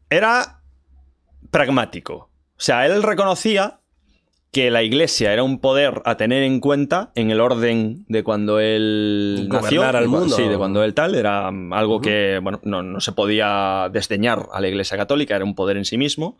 era 0.09 0.61
pragmático. 1.51 2.15
O 2.15 2.59
sea, 2.59 2.85
él 2.85 3.01
reconocía 3.03 3.79
que 4.57 4.71
la 4.71 4.81
iglesia 4.81 5.33
era 5.33 5.43
un 5.43 5.59
poder 5.59 6.01
a 6.03 6.17
tener 6.17 6.41
en 6.41 6.59
cuenta 6.59 7.11
en 7.13 7.29
el 7.29 7.41
orden 7.41 8.05
de 8.07 8.23
cuando 8.23 8.59
él 8.59 9.47
nació. 9.51 9.83
al 9.83 10.07
mundo. 10.07 10.35
Sí, 10.35 10.47
de 10.47 10.57
cuando 10.57 10.83
él 10.83 10.95
tal. 10.95 11.13
Era 11.13 11.51
mm, 11.51 11.73
algo 11.73 12.01
que, 12.01 12.39
bueno, 12.41 12.59
no, 12.63 12.81
no 12.81 12.99
se 12.99 13.11
podía 13.11 13.87
desdeñar 13.93 14.47
a 14.51 14.59
la 14.59 14.67
iglesia 14.67 14.97
católica, 14.97 15.35
era 15.35 15.45
un 15.45 15.53
poder 15.53 15.77
en 15.77 15.85
sí 15.85 15.99
mismo. 15.99 16.39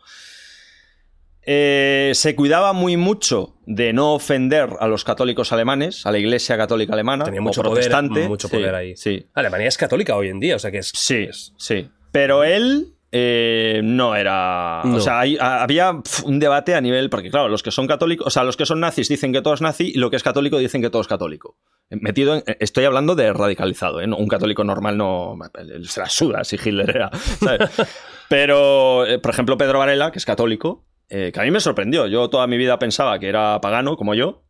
Eh, 1.50 2.10
se 2.14 2.34
cuidaba 2.34 2.72
muy 2.72 2.96
mucho 2.96 3.54
de 3.66 3.92
no 3.92 4.14
ofender 4.14 4.68
a 4.80 4.88
los 4.88 5.04
católicos 5.04 5.52
alemanes, 5.52 6.04
a 6.04 6.10
la 6.10 6.18
iglesia 6.18 6.56
católica 6.56 6.94
alemana, 6.94 7.24
Tenía 7.24 7.40
o 7.40 7.44
mucho 7.44 7.62
poder, 7.62 7.74
protestante. 7.84 8.26
mucho 8.26 8.48
Sí, 8.48 8.56
poder 8.56 8.74
ahí. 8.74 8.96
Sí, 8.96 9.26
Alemania 9.34 9.68
es 9.68 9.78
católica 9.78 10.16
hoy 10.16 10.28
en 10.28 10.40
día, 10.40 10.56
o 10.56 10.58
sea 10.58 10.72
que 10.72 10.78
es. 10.78 10.90
Sí, 10.92 11.26
es- 11.30 11.54
sí. 11.56 11.88
Pero 12.10 12.42
él 12.42 12.94
eh, 13.12 13.80
no 13.84 14.14
era. 14.16 14.82
No. 14.84 14.96
O 14.96 15.00
sea, 15.00 15.20
hay- 15.20 15.36
a- 15.38 15.62
había 15.62 15.92
un 16.24 16.38
debate 16.38 16.74
a 16.74 16.80
nivel. 16.80 17.10
Porque, 17.10 17.30
claro, 17.30 17.48
los 17.48 17.62
que 17.62 17.70
son 17.70 17.86
católicos. 17.86 18.26
O 18.26 18.30
sea, 18.30 18.44
los 18.44 18.56
que 18.56 18.66
son 18.66 18.80
nazis 18.80 19.08
dicen 19.08 19.32
que 19.32 19.40
todo 19.42 19.54
es 19.54 19.60
nazi 19.60 19.92
y 19.94 19.98
lo 19.98 20.10
que 20.10 20.16
es 20.16 20.22
católico 20.22 20.58
dicen 20.58 20.82
que 20.82 20.90
todo 20.90 21.02
es 21.02 21.08
católico. 21.08 21.56
Metido 21.90 22.34
en- 22.34 22.44
Estoy 22.60 22.84
hablando 22.84 23.14
de 23.14 23.32
radicalizado, 23.32 24.00
¿eh? 24.00 24.06
Un 24.06 24.28
católico 24.28 24.62
normal 24.64 24.96
no. 24.96 25.36
Se 25.84 26.00
la 26.00 26.08
suda 26.08 26.44
si 26.44 26.56
Hitler 26.56 26.90
era. 26.90 27.10
¿sabes? 27.12 27.70
Pero, 28.28 29.06
eh, 29.06 29.18
por 29.18 29.30
ejemplo, 29.32 29.56
Pedro 29.56 29.78
Varela, 29.78 30.10
que 30.12 30.18
es 30.18 30.26
católico, 30.26 30.84
eh, 31.08 31.30
que 31.32 31.40
a 31.40 31.44
mí 31.44 31.50
me 31.50 31.60
sorprendió. 31.60 32.06
Yo 32.06 32.28
toda 32.28 32.46
mi 32.46 32.58
vida 32.58 32.78
pensaba 32.78 33.18
que 33.18 33.28
era 33.28 33.60
pagano, 33.60 33.96
como 33.96 34.14
yo. 34.14 34.44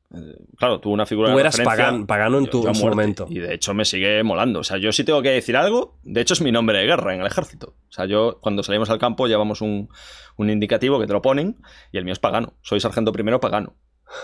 Claro, 0.56 0.80
tuvo 0.80 0.94
una 0.94 1.04
figura 1.04 1.28
Tú 1.30 1.34
de 1.36 1.40
eras 1.42 1.56
referencia. 1.56 1.84
pagan- 1.86 2.06
pagano 2.06 2.38
en 2.38 2.46
tu- 2.46 2.66
en 2.66 2.74
su 2.74 2.86
momento. 2.86 3.26
Y 3.28 3.40
de 3.40 3.54
hecho 3.54 3.74
me 3.74 3.84
sigue 3.84 4.22
molando. 4.22 4.60
O 4.60 4.64
sea, 4.64 4.78
yo 4.78 4.90
sí 4.90 5.04
tengo 5.04 5.20
que 5.20 5.30
decir 5.30 5.56
algo. 5.56 5.98
De 6.02 6.20
hecho, 6.22 6.32
es 6.34 6.40
mi 6.40 6.50
nombre 6.50 6.78
de 6.78 6.86
guerra 6.86 7.14
en 7.14 7.20
el 7.20 7.26
ejército. 7.26 7.74
O 7.88 7.92
sea, 7.92 8.06
yo 8.06 8.38
cuando 8.40 8.62
salimos 8.62 8.88
al 8.90 8.98
campo 8.98 9.26
llevamos 9.26 9.60
un, 9.60 9.88
un 10.36 10.50
indicativo 10.50 10.98
que 10.98 11.06
te 11.06 11.12
lo 11.12 11.20
ponen 11.20 11.58
y 11.92 11.98
el 11.98 12.04
mío 12.04 12.12
es 12.12 12.18
pagano. 12.18 12.54
Soy 12.62 12.80
sargento 12.80 13.12
primero 13.12 13.38
pagano. 13.40 13.74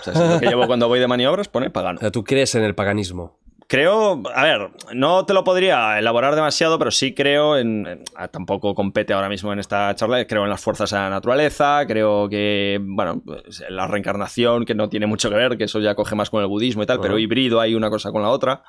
O 0.00 0.02
sea, 0.04 0.12
es 0.14 0.18
lo 0.30 0.40
que 0.40 0.46
llevo 0.46 0.66
cuando 0.66 0.88
voy 0.88 0.98
de 1.00 1.06
maniobras, 1.06 1.48
pone 1.48 1.68
pagano. 1.68 1.98
O 1.98 2.00
sea, 2.00 2.10
tú 2.10 2.24
crees 2.24 2.54
en 2.54 2.64
el 2.64 2.74
paganismo. 2.74 3.38
Creo, 3.74 4.22
a 4.32 4.44
ver, 4.44 4.70
no 4.92 5.26
te 5.26 5.34
lo 5.34 5.42
podría 5.42 5.98
elaborar 5.98 6.36
demasiado, 6.36 6.78
pero 6.78 6.92
sí 6.92 7.12
creo 7.12 7.56
en, 7.58 7.84
en- 7.88 8.04
tampoco 8.30 8.72
compete 8.72 9.12
ahora 9.14 9.28
mismo 9.28 9.52
en 9.52 9.58
esta 9.58 9.92
charla, 9.96 10.24
creo 10.28 10.44
en 10.44 10.50
las 10.50 10.60
fuerzas 10.60 10.92
de 10.92 10.96
la 10.96 11.10
naturaleza, 11.10 11.84
creo 11.88 12.28
que, 12.28 12.78
bueno, 12.80 13.20
pues, 13.26 13.64
la 13.68 13.88
reencarnación, 13.88 14.64
que 14.64 14.76
no 14.76 14.88
tiene 14.88 15.06
mucho 15.08 15.28
que 15.28 15.34
ver, 15.34 15.58
que 15.58 15.64
eso 15.64 15.80
ya 15.80 15.96
coge 15.96 16.14
más 16.14 16.30
con 16.30 16.40
el 16.40 16.46
budismo 16.46 16.84
y 16.84 16.86
tal, 16.86 17.00
pero 17.00 17.18
híbrido 17.18 17.60
hay 17.60 17.74
una 17.74 17.90
cosa 17.90 18.12
con 18.12 18.22
la 18.22 18.28
otra. 18.28 18.62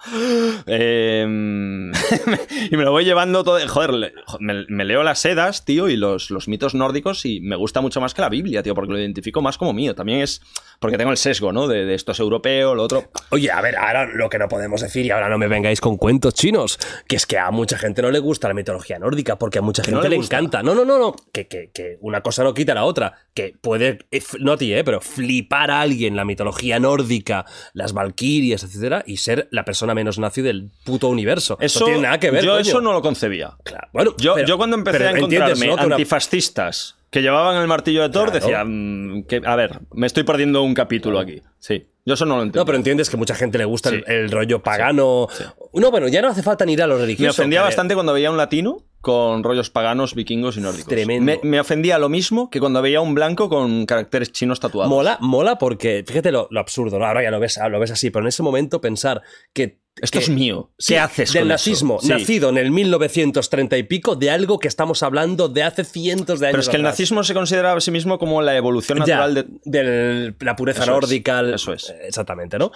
Eh, 0.66 1.22
y 2.72 2.76
me 2.76 2.84
lo 2.84 2.92
voy 2.92 3.06
llevando 3.06 3.44
todo, 3.44 3.60
joder, 3.68 4.12
me, 4.40 4.66
me 4.70 4.86
leo 4.86 5.04
las 5.04 5.20
sedas, 5.20 5.66
tío, 5.66 5.88
y 5.88 5.98
los, 5.98 6.32
los 6.32 6.48
mitos 6.48 6.74
nórdicos 6.74 7.28
y 7.28 7.42
me 7.42 7.56
gusta 7.56 7.80
mucho 7.80 8.02
más 8.02 8.16
que 8.16 8.24
la 8.24 8.30
Biblia, 8.30 8.64
tío, 8.64 8.74
porque 8.74 8.94
lo 8.94 9.00
identifico 9.00 9.44
más 9.44 9.60
como 9.60 9.72
mío, 9.72 9.94
también 9.94 10.22
es 10.22 10.42
porque 10.80 10.98
tengo 10.98 11.12
el 11.12 11.18
sesgo, 11.18 11.52
¿no? 11.52 11.68
De, 11.68 11.86
de 11.86 11.94
esto 11.94 12.12
es 12.12 12.20
europeo, 12.20 12.74
lo 12.74 12.82
otro... 12.82 13.04
Oye, 13.30 13.52
a 13.52 13.62
ver, 13.62 13.76
ahora 13.78 14.08
lo 14.08 14.30
que 14.32 14.40
no 14.40 14.48
podemos 14.48 14.82
decir 14.82 14.95
decir, 14.96 15.06
y 15.08 15.12
ahora 15.12 15.30
no 15.30 15.38
me 15.38 15.48
vengáis 15.48 15.82
con 15.82 15.98
cuentos 15.98 16.34
chinos, 16.34 16.80
que 17.08 17.16
es 17.16 17.26
que 17.26 17.38
a 17.38 17.52
mucha 17.52 17.78
gente 17.78 18.02
no 18.02 18.12
le 18.12 18.20
gusta 18.20 18.48
la 18.48 18.54
mitología 18.54 18.98
nórdica, 19.00 19.38
porque 19.38 19.60
a 19.60 19.62
mucha 19.62 19.84
no 19.84 19.88
gente 20.02 20.10
le 20.10 20.16
encanta. 20.16 20.64
No, 20.64 20.74
no, 20.76 20.86
no, 20.86 20.98
no, 20.98 21.16
que, 21.32 21.48
que- 21.48 21.70
que 21.74 21.98
una 22.02 22.22
cosa 22.22 22.44
no 22.44 22.54
quita 22.54 22.74
la 22.74 22.84
otra, 22.86 23.14
que 23.34 23.54
puede, 23.60 24.00
eh, 24.12 24.22
no 24.40 24.54
a 24.54 24.58
ti, 24.58 24.74
eh, 24.74 24.84
pero 24.84 25.02
flipar 25.02 25.72
a 25.72 25.82
alguien 25.82 26.16
la 26.16 26.26
mitología 26.26 26.80
nórdica, 26.80 27.46
las 27.74 27.94
valquirias, 27.94 28.64
etcétera, 28.64 29.04
y 29.06 29.18
ser 29.18 29.48
la 29.52 29.66
persona 29.66 29.94
menos 29.94 30.20
nazi 30.20 30.42
del 30.42 30.70
puto 30.84 31.10
universo. 31.10 31.58
Eso, 31.60 31.82
no 31.82 31.86
tiene 31.88 32.02
nada 32.02 32.20
que 32.20 32.32
ver. 32.32 32.44
Yo 32.44 32.52
coño. 32.52 32.62
eso 32.62 32.82
no 32.82 32.94
lo 32.94 33.02
concebía. 33.02 33.54
Claro, 33.64 33.88
bueno, 33.94 34.16
Yo, 34.18 34.36
pero- 34.36 34.48
yo 34.48 34.58
cuando 34.58 34.76
empecé 34.78 35.08
a 35.08 35.12
encontrarme 35.12 35.72
antifascistas 35.78 36.95
que 37.10 37.22
llevaban 37.22 37.56
el 37.62 37.68
martillo 37.68 38.02
de 38.02 38.10
Thor, 38.10 38.30
Claro. 38.32 38.40
decía, 38.46 38.64
mm, 38.66 39.24
que, 39.28 39.42
a 39.46 39.56
ver, 39.56 39.80
me 39.94 40.08
estoy 40.08 40.24
perdiendo 40.24 40.62
un 40.64 40.74
capítulo 40.74 41.20
aquí. 41.20 41.42
Sí, 41.60 41.88
yo 42.06 42.14
eso 42.16 42.26
no 42.26 42.36
lo 42.36 42.42
entiendo. 42.44 42.60
No, 42.62 42.66
pero 42.66 42.78
entiendes 42.78 43.10
que 43.10 43.18
mucha 43.18 43.36
gente 43.36 43.58
le 43.58 43.66
gusta 43.66 43.90
el- 43.90 44.00
Sí. 44.00 44.04
el, 44.08 44.32
rollo 44.32 44.62
pagano. 44.62 45.28
No, 45.74 45.92
bueno, 45.92 46.08
ya 46.08 46.22
no 46.22 46.28
hace 46.30 46.44
falta 46.44 46.66
ni 46.66 46.74
ir 46.74 46.82
a 46.84 46.88
lo 46.88 46.96
me 46.96 47.02
religioso. 47.02 47.42
ofendía 47.42 47.62
bastante 47.62 47.94
cuando 47.94 48.14
veía 48.14 48.30
un 48.32 48.38
latino 48.38 48.78
con 49.02 49.44
rollos 49.44 49.70
paganos, 49.70 50.16
vikingos 50.16 50.58
y 50.58 50.62
nórdicos. 50.62 50.88
Tremendo. 50.88 51.26
Me, 51.26 51.40
me 51.50 51.60
ofendía 51.60 52.00
lo 52.00 52.10
mismo 52.10 52.50
que 52.50 52.60
cuando 52.60 52.82
veía 52.82 53.02
un 53.02 53.14
blanco 53.14 53.50
con 53.50 53.86
caracteres 53.86 54.32
chinos 54.32 54.60
tatuados. 54.60 54.90
Mola, 54.90 55.18
mola 55.22 55.58
porque, 55.60 56.04
fíjate 56.06 56.32
lo, 56.32 56.48
lo 56.50 56.60
absurdo, 56.60 56.98
¿no? 57.00 57.06
ahora 57.06 57.22
ya 57.24 57.30
lo 57.32 57.40
ves, 57.40 57.60
lo 57.70 57.80
ves 57.80 57.92
así, 57.92 58.10
pero 58.10 58.24
en 58.26 58.30
ese 58.30 58.42
momento 58.44 58.82
pensar 58.82 59.22
que... 59.54 59.80
Esto 60.02 60.20
que- 60.20 60.26
es 60.26 60.30
mío. 60.30 60.72
Sí, 60.78 60.94
¿Qué 60.94 61.00
haces 61.00 61.32
Del 61.34 61.44
con 61.44 61.48
nazismo, 61.50 61.98
eso? 62.00 62.08
Sí. 62.08 62.14
nacido 62.14 62.50
en 62.50 62.58
el 62.58 62.70
1930 62.72 63.78
y 63.78 63.84
pico, 63.84 64.16
de 64.16 64.30
algo 64.30 64.60
que 64.60 64.68
estamos 64.68 65.02
hablando 65.04 65.48
de 65.48 65.64
hace 65.64 65.86
cientos 65.86 66.40
de 66.42 66.48
años 66.48 66.54
Pero 66.54 66.62
es 66.64 66.70
que 66.70 66.76
el 66.78 66.84
nazismo 66.84 67.24
se 67.24 67.34
considera 67.34 67.74
a 67.74 67.80
sí 67.80 67.92
mismo 67.92 68.20
como 68.20 68.42
la 68.42 68.56
evolución 68.58 68.98
Ya, 69.06 69.18
natural 69.18 69.48
de... 69.64 70.34
la 70.40 70.56
pureza 70.58 70.84
Eso 70.84 70.92
nórdica. 70.92 71.42
eso 71.54 71.72
es. 71.74 71.90
eh, 71.90 72.00
Exactamente, 72.08 72.58
¿no? 72.60 72.72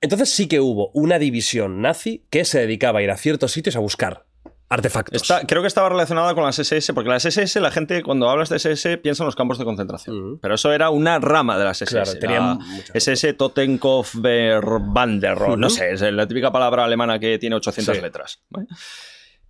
Entonces 0.00 0.28
sí 0.30 0.48
que 0.48 0.60
hubo 0.60 0.90
una 0.92 1.18
división 1.18 1.80
nazi 1.80 2.24
que 2.30 2.44
se 2.44 2.58
dedicaba 2.60 2.98
a 2.98 3.02
ir 3.02 3.10
a 3.10 3.16
ciertos 3.16 3.52
sitios 3.52 3.76
a 3.76 3.78
buscar 3.78 4.26
artefactos. 4.74 5.22
Está- 5.22 5.42
creo 5.46 5.62
que 5.62 5.68
estaba 5.68 5.88
relacionada 5.88 6.34
con 6.34 6.44
las 6.44 6.58
SS, 6.58 6.92
porque 6.92 7.08
las 7.10 7.24
SS, 7.24 7.60
la 7.60 7.70
gente 7.70 8.02
cuando 8.02 8.28
hablas 8.28 8.48
de 8.50 8.56
SS 8.56 8.98
piensa 8.98 9.22
en 9.22 9.26
los 9.26 9.36
campos 9.36 9.58
de 9.58 9.64
concentración. 9.64 10.38
Pero 10.40 10.54
eso 10.54 10.72
era 10.72 10.90
una 10.90 11.18
rama 11.18 11.58
de 11.58 11.64
las 11.64 11.80
SS. 11.82 12.12
Claro, 12.12 12.18
tenían 12.20 12.58
SS 12.92 13.32
Totenkopfbanderrohr, 13.34 15.58
no 15.58 15.66
Ujú. 15.68 15.76
sé, 15.76 15.92
es 15.92 16.00
la 16.02 16.26
típica 16.26 16.50
palabra 16.52 16.84
alemana 16.84 17.18
que 17.18 17.38
tiene 17.38 17.56
800 17.56 17.96
Sí. 17.96 18.02
letras. 18.02 18.42
¿vale? 18.50 18.66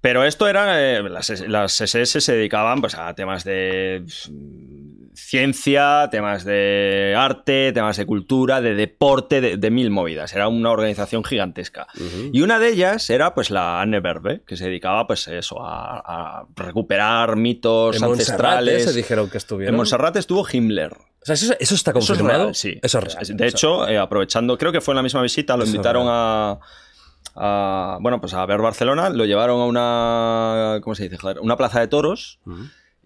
Pero 0.01 0.25
esto 0.25 0.47
era. 0.49 0.81
eh, 0.83 1.03
las, 1.03 1.31
las 1.49 1.81
SS 1.81 2.21
se 2.21 2.33
dedicaban 2.35 2.81
pues, 2.81 2.95
a 2.95 3.13
temas 3.15 3.45
de 3.45 4.05
ciencia, 5.15 6.09
temas 6.11 6.45
de 6.45 7.15
arte, 7.17 7.73
temas 7.73 7.97
de 7.97 8.05
cultura, 8.07 8.61
de 8.61 8.75
deporte, 8.75 9.41
de, 9.41 9.57
de 9.57 9.71
mil 9.71 9.91
movidas. 9.91 10.33
Era 10.35 10.49
una 10.49 10.71
organización 10.71 11.25
gigantesca. 11.25 11.87
Y 12.33 12.43
una 12.43 12.59
de 12.59 12.69
ellas 12.71 13.09
era 13.11 13.35
pues 13.35 13.51
la 13.51 13.81
Anne 13.81 14.01
Verbe, 14.01 14.43
que 14.47 14.57
se 14.57 14.65
dedicaba 14.67 15.07
pues 15.07 15.27
eso, 15.29 15.63
a, 15.65 15.99
a 16.41 16.47
recuperar 16.57 17.37
mitos 17.37 17.97
En 17.97 18.05
ancestrales. 18.05 18.83
¿eh? 18.83 18.91
se 18.91 18.97
dijeron 18.97 19.31
que 19.31 19.39
estuvieron. 19.39 19.73
en 19.75 19.77
Montserrat 19.77 20.17
estuvo 20.17 20.47
Himmler. 20.51 20.93
O 20.93 21.27
sea, 21.27 21.35
eso, 21.35 21.55
eso 21.59 21.75
está 21.75 21.93
Eso 21.93 22.01
es 22.01 22.07
confirmado. 22.09 22.43
real, 22.45 22.55
sí. 22.55 22.79
Eso 22.83 22.99
es 22.99 23.05
real. 23.15 23.37
De 23.37 23.47
hecho, 23.47 23.89
eh, 23.89 23.97
aprovechando, 23.99 24.59
creo 24.59 24.73
que 24.73 24.81
fue 24.83 24.93
en 24.93 24.97
la 24.97 25.03
misma 25.03 25.23
visita, 25.23 25.57
lo 25.57 25.63
Eso 25.65 25.71
invitaron 25.75 26.07
a, 26.11 26.59
a- 27.37 27.99
bueno, 28.01 28.21
pues 28.21 28.35
a 28.35 28.45
ver 28.47 28.61
Barcelona, 28.61 29.09
lo 29.09 29.25
llevaron 29.25 29.61
a 29.61 29.65
una, 29.65 30.81
¿cómo 30.83 30.95
se 30.95 31.05
dice? 31.05 31.17
Joder, 31.17 31.41
una 31.41 31.57
plaza 31.57 31.81
de 31.81 31.89
toros. 31.89 32.41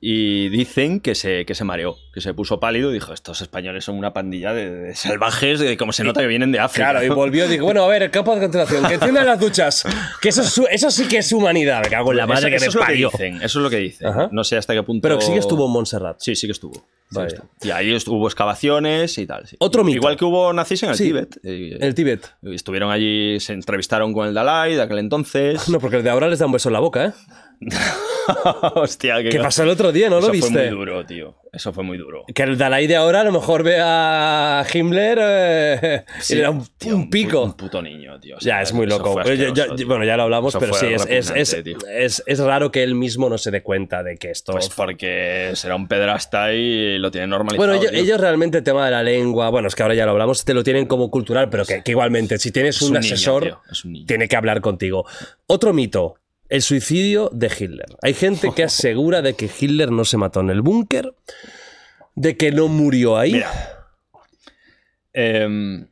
Y 0.00 0.48
dicen 0.50 1.00
que 1.00 1.14
se, 1.14 1.44
que 1.44 1.54
se 1.54 1.64
mareó, 1.64 1.96
que 2.12 2.20
se 2.20 2.34
puso 2.34 2.60
pálido 2.60 2.90
y 2.90 2.94
dijo, 2.94 3.12
estos 3.12 3.40
españoles 3.40 3.84
son 3.84 3.96
una 3.96 4.12
pandilla 4.12 4.52
de, 4.52 4.70
de 4.70 4.94
salvajes, 4.94 5.58
de 5.60 5.76
como 5.76 5.92
se 5.92 6.04
nota 6.04 6.20
que 6.20 6.26
vienen 6.26 6.52
de 6.52 6.58
África. 6.60 6.90
Claro, 6.90 7.04
y 7.04 7.08
volvió 7.08 7.46
y 7.46 7.48
dijo, 7.48 7.64
bueno, 7.64 7.82
a 7.84 7.88
ver, 7.88 8.02
el 8.04 8.10
campo 8.10 8.34
de 8.34 8.40
concentración, 8.42 8.86
que 8.86 8.94
enciendan 8.94 9.26
las 9.26 9.40
duchas. 9.40 9.84
Que 10.20 10.28
eso, 10.28 10.42
es 10.42 10.48
su- 10.50 10.66
eso 10.70 10.90
sí 10.90 11.06
que 11.08 11.18
es 11.18 11.32
humanidad. 11.32 11.82
Me 11.82 11.88
cago 11.90 12.12
en 12.12 12.18
la 12.18 12.26
madre 12.26 12.40
eso, 12.40 12.48
que 12.50 12.54
eso 12.56 12.64
me 12.64 12.68
es 12.68 12.74
lo 12.74 12.80
que 12.80 12.86
parió. 12.86 13.10
dicen, 13.10 13.36
eso 13.42 13.58
es 13.58 13.62
lo 13.62 13.70
que 13.70 13.76
dicen. 13.78 14.06
Ajá. 14.08 14.28
No 14.32 14.44
sé 14.44 14.56
hasta 14.56 14.74
qué 14.74 14.82
punto... 14.82 15.02
Pero 15.06 15.20
sí 15.20 15.32
que 15.32 15.38
estuvo 15.38 15.66
en 15.66 15.72
Montserrat. 15.72 16.16
Sí, 16.20 16.34
sí 16.36 16.46
que 16.46 16.52
estuvo. 16.52 16.74
Sí 16.74 16.80
que 17.10 17.16
Vale. 17.16 17.28
estuvo. 17.28 17.48
Y 17.62 17.70
ahí 17.70 17.90
estu- 17.92 18.08
hubo 18.12 18.26
excavaciones 18.28 19.16
y 19.18 19.26
tal. 19.26 19.46
sí. 19.46 19.56
Otro 19.60 19.82
mito. 19.84 19.96
Igual 19.96 20.16
que 20.16 20.24
hubo 20.24 20.52
nazis 20.52 20.82
en 20.82 20.90
el 20.90 20.96
Sí. 20.96 21.04
Tíbet. 21.04 21.38
Y- 21.42 21.82
El 21.82 21.94
Tíbet. 21.94 22.30
Estuvieron 22.42 22.90
allí, 22.90 23.40
se 23.40 23.52
entrevistaron 23.54 24.12
con 24.12 24.28
el 24.28 24.34
Dalai 24.34 24.74
de 24.74 24.82
aquel 24.82 24.98
entonces. 24.98 25.68
No, 25.68 25.78
porque 25.80 25.96
el 25.96 26.02
de 26.02 26.10
ahora 26.10 26.28
les 26.28 26.38
da 26.38 26.46
un 26.46 26.52
beso 26.52 26.68
en 26.68 26.72
la 26.74 26.80
boca, 26.80 27.06
¿eh? 27.06 27.12
Hostia, 28.74 29.22
qué 29.22 29.30
Que 29.30 29.40
pasó 29.40 29.62
el 29.62 29.70
otro 29.70 29.90
día, 29.92 30.08
¿no 30.10 30.16
lo 30.16 30.22
Eso 30.26 30.32
viste? 30.32 30.52
fue 30.52 30.66
muy 30.68 30.70
duro, 30.78 31.06
tío. 31.06 31.34
Eso 31.50 31.72
fue 31.72 31.82
muy 31.82 31.96
duro. 31.96 32.24
Que 32.34 32.42
el 32.42 32.58
Dalai 32.58 32.86
de 32.86 32.96
ahora 32.96 33.22
a 33.22 33.24
lo 33.24 33.32
mejor 33.32 33.62
ve 33.62 33.78
a 33.80 34.64
Himmler 34.72 35.18
eh, 35.20 36.04
y 36.28 36.34
le 36.34 36.42
da 36.42 36.50
un, 36.50 36.66
tío, 36.76 36.94
un 36.94 37.08
pico. 37.08 37.42
Un 37.42 37.54
puto 37.54 37.80
niño, 37.80 38.20
tío. 38.20 38.36
O 38.36 38.40
ya, 38.40 38.60
es 38.60 38.72
muy 38.74 38.86
eso 38.86 38.98
loco. 38.98 39.22
Yo- 39.24 39.54
yo- 39.54 39.74
tío. 39.74 39.86
bueno, 39.86 40.04
ya 40.04 40.16
lo 40.18 40.24
hablamos, 40.24 40.54
Eso 40.54 40.60
pero 40.60 40.74
sí, 40.74 40.86
es, 42.26 42.38
raro 42.38 42.70
que 42.70 42.82
él 42.82 42.94
mismo 42.94 43.30
no 43.30 43.38
se 43.38 43.50
dé 43.50 43.62
cuenta 43.62 44.02
de 44.02 44.18
que 44.18 44.30
esto... 44.30 44.52
Pues 44.52 44.68
porque 44.68 45.52
será 45.54 45.74
un 45.74 45.88
pedrasta 45.88 46.52
y 46.52 46.98
lo 46.98 47.10
tiene 47.10 47.28
normalizado. 47.28 47.78
bueno, 47.78 47.90
ellos, 47.92 48.20
realmente 48.20 48.58
el 48.58 48.64
tema 48.64 48.84
de 48.84 48.90
la 48.90 49.02
lengua, 49.02 49.48
bueno, 49.48 49.68
es 49.68 49.74
que 49.74 49.82
ahora 49.82 49.94
ya 49.94 50.04
lo 50.04 50.12
hablamos, 50.12 50.44
te 50.44 50.52
lo 50.52 50.62
tienen 50.62 50.86
como 50.86 51.10
cultural, 51.10 51.48
pero 51.48 51.64
que, 51.64 51.82
que 51.82 51.92
igualmente, 51.92 52.38
si 52.38 52.52
tienes 52.52 52.76
Es 52.76 52.82
un, 52.82 52.96
asesor, 52.98 53.58
niño. 53.84 54.04
tiene 54.06 54.28
que 54.28 54.36
hablar 54.36 54.60
contigo. 54.60 55.06
Otro 55.46 55.72
mito, 55.72 56.16
el 56.48 56.62
suicidio 56.62 57.30
de 57.32 57.46
Hitler. 57.46 57.86
Hay 58.02 58.14
gente 58.14 58.52
que 58.54 58.64
asegura 58.64 59.22
de 59.22 59.34
que 59.34 59.48
Hitler 59.48 59.90
no 59.90 60.04
se 60.04 60.16
mató 60.16 60.40
en 60.40 60.50
el 60.50 60.62
búnker, 60.62 61.14
de 62.14 62.36
que 62.36 62.52
no 62.52 62.68
murió 62.68 63.16
ahí. 63.18 63.32
Mira. 63.32 63.86
Em, 65.12 65.88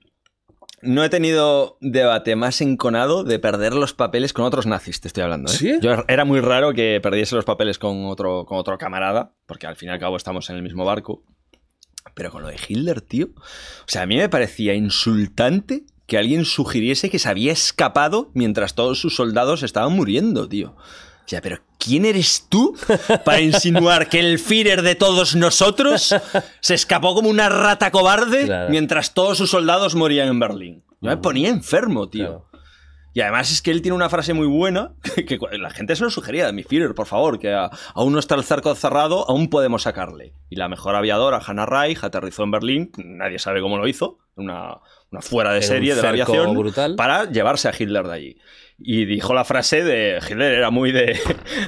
no 0.82 1.02
he 1.02 1.08
tenido 1.08 1.78
debate 1.80 2.36
más 2.36 2.60
enconado 2.60 3.24
de 3.24 3.38
perder 3.38 3.74
los 3.74 3.92
papeles 3.92 4.32
con 4.32 4.44
otros 4.44 4.66
nazis, 4.66 5.00
te 5.00 5.08
estoy 5.08 5.24
hablando. 5.24 5.50
¿eh? 5.50 5.56
¿Sí? 5.56 5.78
Yo, 5.80 6.04
era 6.06 6.24
muy 6.24 6.40
raro 6.40 6.72
que 6.72 7.00
perdiese 7.02 7.34
los 7.34 7.44
papeles 7.44 7.78
con 7.78 8.06
otro, 8.06 8.44
con 8.46 8.58
otro 8.58 8.78
camarada, 8.78 9.34
porque 9.46 9.66
al 9.66 9.76
fin 9.76 9.88
y 9.88 9.92
al 9.92 9.98
cabo 9.98 10.16
estamos 10.16 10.48
en 10.50 10.56
el 10.56 10.62
mismo 10.62 10.84
barco. 10.84 11.24
Pero 12.14 12.30
con 12.30 12.42
lo 12.42 12.48
de 12.48 12.56
Hitler, 12.56 13.00
tío. 13.00 13.26
O 13.36 13.88
sea, 13.88 14.02
a 14.02 14.06
mí 14.06 14.16
me 14.16 14.28
parecía 14.28 14.74
insultante 14.74 15.84
que 16.06 16.18
alguien 16.18 16.44
sugiriese 16.44 17.10
que 17.10 17.18
se 17.18 17.28
había 17.28 17.52
escapado 17.52 18.30
mientras 18.34 18.74
todos 18.74 19.00
sus 19.00 19.16
soldados 19.16 19.62
estaban 19.62 19.92
muriendo, 19.92 20.48
tío. 20.48 20.70
O 20.76 21.28
sea, 21.28 21.40
pero 21.42 21.58
¿quién 21.78 22.04
eres 22.04 22.46
tú 22.48 22.76
para 23.24 23.40
insinuar 23.40 24.08
que 24.08 24.20
el 24.20 24.38
Führer 24.38 24.82
de 24.82 24.94
todos 24.94 25.34
nosotros 25.34 26.14
se 26.60 26.74
escapó 26.74 27.14
como 27.14 27.28
una 27.28 27.48
rata 27.48 27.90
cobarde 27.90 28.44
Claro. 28.44 28.70
mientras 28.70 29.12
todos 29.14 29.36
sus 29.38 29.50
soldados 29.50 29.96
morían 29.96 30.28
en 30.28 30.38
Berlín? 30.38 30.84
Yo 31.00 31.10
me 31.10 31.16
ponía 31.16 31.48
enfermo, 31.48 32.08
tío. 32.08 32.26
Claro. 32.26 32.46
Y 33.12 33.22
además 33.22 33.50
es 33.50 33.62
que 33.62 33.70
él 33.70 33.80
tiene 33.82 33.96
una 33.96 34.10
frase 34.10 34.34
muy 34.34 34.46
buena, 34.46 34.92
que 35.26 35.38
la 35.58 35.70
gente 35.70 35.96
se 35.96 36.04
lo 36.04 36.10
sugería, 36.10 36.52
mi 36.52 36.62
Führer, 36.62 36.94
por 36.94 37.06
favor, 37.06 37.38
que 37.40 37.52
a- 37.52 37.70
aún 37.94 38.12
no 38.12 38.18
está 38.20 38.34
el 38.36 38.44
cerco 38.44 38.72
cerrado, 38.76 39.28
aún 39.28 39.48
podemos 39.48 39.82
sacarle. 39.82 40.34
Y 40.50 40.56
la 40.56 40.68
mejor 40.68 40.94
aviadora, 40.94 41.40
Hannah 41.44 41.66
Reich, 41.66 42.04
aterrizó 42.04 42.44
en 42.44 42.50
Berlín, 42.52 42.92
nadie 42.98 43.38
sabe 43.40 43.60
cómo 43.62 43.78
lo 43.78 43.88
hizo, 43.88 44.18
una, 44.36 44.76
una 45.10 45.20
fuera 45.20 45.52
de 45.52 45.62
serie 45.62 45.94
de 45.94 46.02
la 46.02 46.08
aviación, 46.10 46.54
brutal. 46.54 46.96
para 46.96 47.30
llevarse 47.30 47.68
a 47.68 47.74
Hitler 47.78 48.06
de 48.06 48.12
allí. 48.12 48.38
Y 48.78 49.06
dijo 49.06 49.32
la 49.32 49.44
frase 49.44 49.82
de 49.84 50.18
Hitler 50.22 50.52
era 50.52 50.70
muy 50.70 50.92
de, 50.92 51.18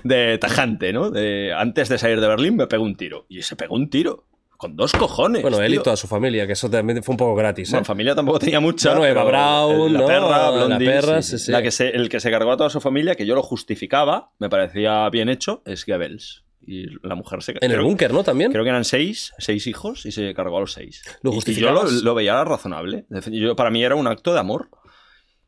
de 0.04 0.38
tajante, 0.38 0.92
¿no? 0.92 1.10
De, 1.10 1.54
antes 1.56 1.88
de 1.88 1.98
salir 1.98 2.20
de 2.20 2.28
Berlín 2.28 2.56
me 2.56 2.66
pegó 2.66 2.84
un 2.84 2.96
tiro. 2.96 3.26
Y 3.28 3.42
se 3.42 3.56
pegó 3.56 3.74
un 3.74 3.88
tiro. 3.90 4.24
Con 4.58 4.74
dos 4.74 4.92
cojones. 4.92 5.42
Bueno, 5.42 5.62
él 5.62 5.74
y 5.74 5.78
toda 5.78 5.94
su 5.96 6.08
familia, 6.08 6.44
que 6.44 6.54
eso 6.54 6.68
también 6.68 7.00
fue 7.04 7.12
un 7.12 7.16
poco 7.16 7.36
gratis. 7.36 7.68
¿eh? 7.68 7.72
Bueno, 7.74 7.84
familia 7.84 8.16
tampoco 8.16 8.40
tenía 8.40 8.58
mucha. 8.58 8.90
Bueno, 8.90 9.06
Eva 9.06 9.22
Braun, 9.22 9.92
la 9.92 10.00
¿no? 10.00 10.06
perra, 10.06 10.28
La 10.28 10.50
Blondie, 10.50 10.90
perra, 10.90 11.22
sí, 11.22 11.38
sí, 11.38 11.44
sí. 11.46 11.52
La 11.52 11.62
que 11.62 11.70
se, 11.70 11.90
el 11.90 12.08
que 12.08 12.18
se 12.18 12.28
cargó 12.28 12.50
a 12.50 12.56
toda 12.56 12.68
su 12.68 12.80
familia, 12.80 13.14
que 13.14 13.24
yo 13.24 13.36
lo 13.36 13.42
justificaba, 13.44 14.32
me 14.40 14.50
parecía 14.50 15.08
bien 15.10 15.28
hecho, 15.28 15.62
es 15.64 15.86
Goebbels. 15.86 16.44
Y 16.70 16.84
la 17.02 17.14
mujer 17.14 17.42
se 17.42 17.54
En 17.62 17.70
el 17.70 17.80
búnker, 17.80 18.12
¿no? 18.12 18.22
También. 18.24 18.52
Creo 18.52 18.62
que 18.62 18.68
eran 18.68 18.84
seis, 18.84 19.32
seis 19.38 19.66
hijos 19.66 20.04
y 20.04 20.12
se 20.12 20.34
cargó 20.34 20.58
a 20.58 20.60
los 20.60 20.72
seis. 20.74 21.02
¿Lo 21.22 21.32
Y- 21.32 21.38
y 21.46 21.54
yo 21.54 21.72
lo 22.02 22.14
veía 22.14 22.44
razonable. 22.44 23.06
Yo, 23.30 23.56
para 23.56 23.70
mí 23.70 23.82
era 23.82 23.94
un 23.94 24.06
acto 24.06 24.34
de 24.34 24.40
amor. 24.40 24.68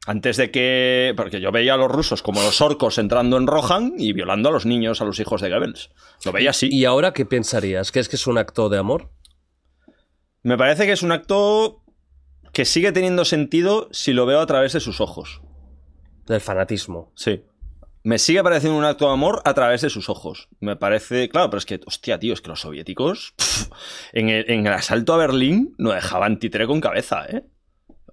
Antes 0.06 0.38
de 0.38 0.50
que. 0.50 1.12
Porque 1.18 1.42
yo 1.42 1.52
veía 1.52 1.74
a 1.74 1.76
los 1.76 1.90
rusos 1.90 2.22
como 2.22 2.40
los 2.42 2.62
orcos 2.62 2.96
entrando 2.96 3.36
en 3.36 3.46
Rohan 3.46 3.92
y 3.98 4.14
violando 4.14 4.48
a 4.48 4.52
los 4.52 4.64
niños, 4.64 5.02
a 5.02 5.04
los 5.04 5.20
hijos 5.20 5.42
de 5.42 5.50
Goebbels. 5.50 5.90
Lo 6.24 6.32
veía 6.32 6.50
así. 6.50 6.70
¿Y 6.72 6.86
ahora 6.86 7.12
qué 7.12 7.26
pensarías? 7.26 7.92
¿Crees 7.92 8.08
que 8.08 8.16
es 8.16 8.26
un 8.26 8.38
acto 8.38 8.70
de 8.70 8.78
amor? 8.78 9.10
Me 10.42 10.56
parece 10.56 10.86
que 10.86 10.92
es 10.92 11.02
un 11.02 11.12
acto 11.12 11.82
que 12.54 12.64
sigue 12.64 12.92
teniendo 12.92 13.26
sentido 13.26 13.88
si 13.92 14.14
lo 14.14 14.24
veo 14.24 14.40
a 14.40 14.46
través 14.46 14.72
de 14.72 14.80
sus 14.80 15.02
ojos. 15.02 15.42
Del 16.26 16.40
fanatismo. 16.40 17.12
Sí. 17.14 17.42
Me 18.02 18.18
sigue 18.18 18.42
pareciendo 18.42 18.78
un 18.78 18.84
acto 18.84 19.06
de 19.06 19.12
amor 19.12 19.42
a 19.44 19.52
través 19.54 19.82
de 19.82 19.90
sus 19.90 20.08
ojos. 20.08 20.48
Me 20.58 20.74
parece. 20.76 21.28
Claro, 21.28 21.50
pero 21.50 21.58
es 21.58 21.66
que, 21.66 21.80
hostia, 21.86 22.18
tío, 22.18 22.32
es 22.32 22.40
que 22.40 22.48
los 22.48 22.60
soviéticos. 22.60 23.34
en, 24.12 24.28
el, 24.30 24.50
en 24.50 24.66
el 24.66 24.72
asalto 24.72 25.12
a 25.12 25.18
Berlín 25.18 25.74
no 25.78 25.90
dejaban 25.92 26.38
títere 26.38 26.66
con 26.66 26.80
cabeza, 26.80 27.26
¿eh? 27.28 27.44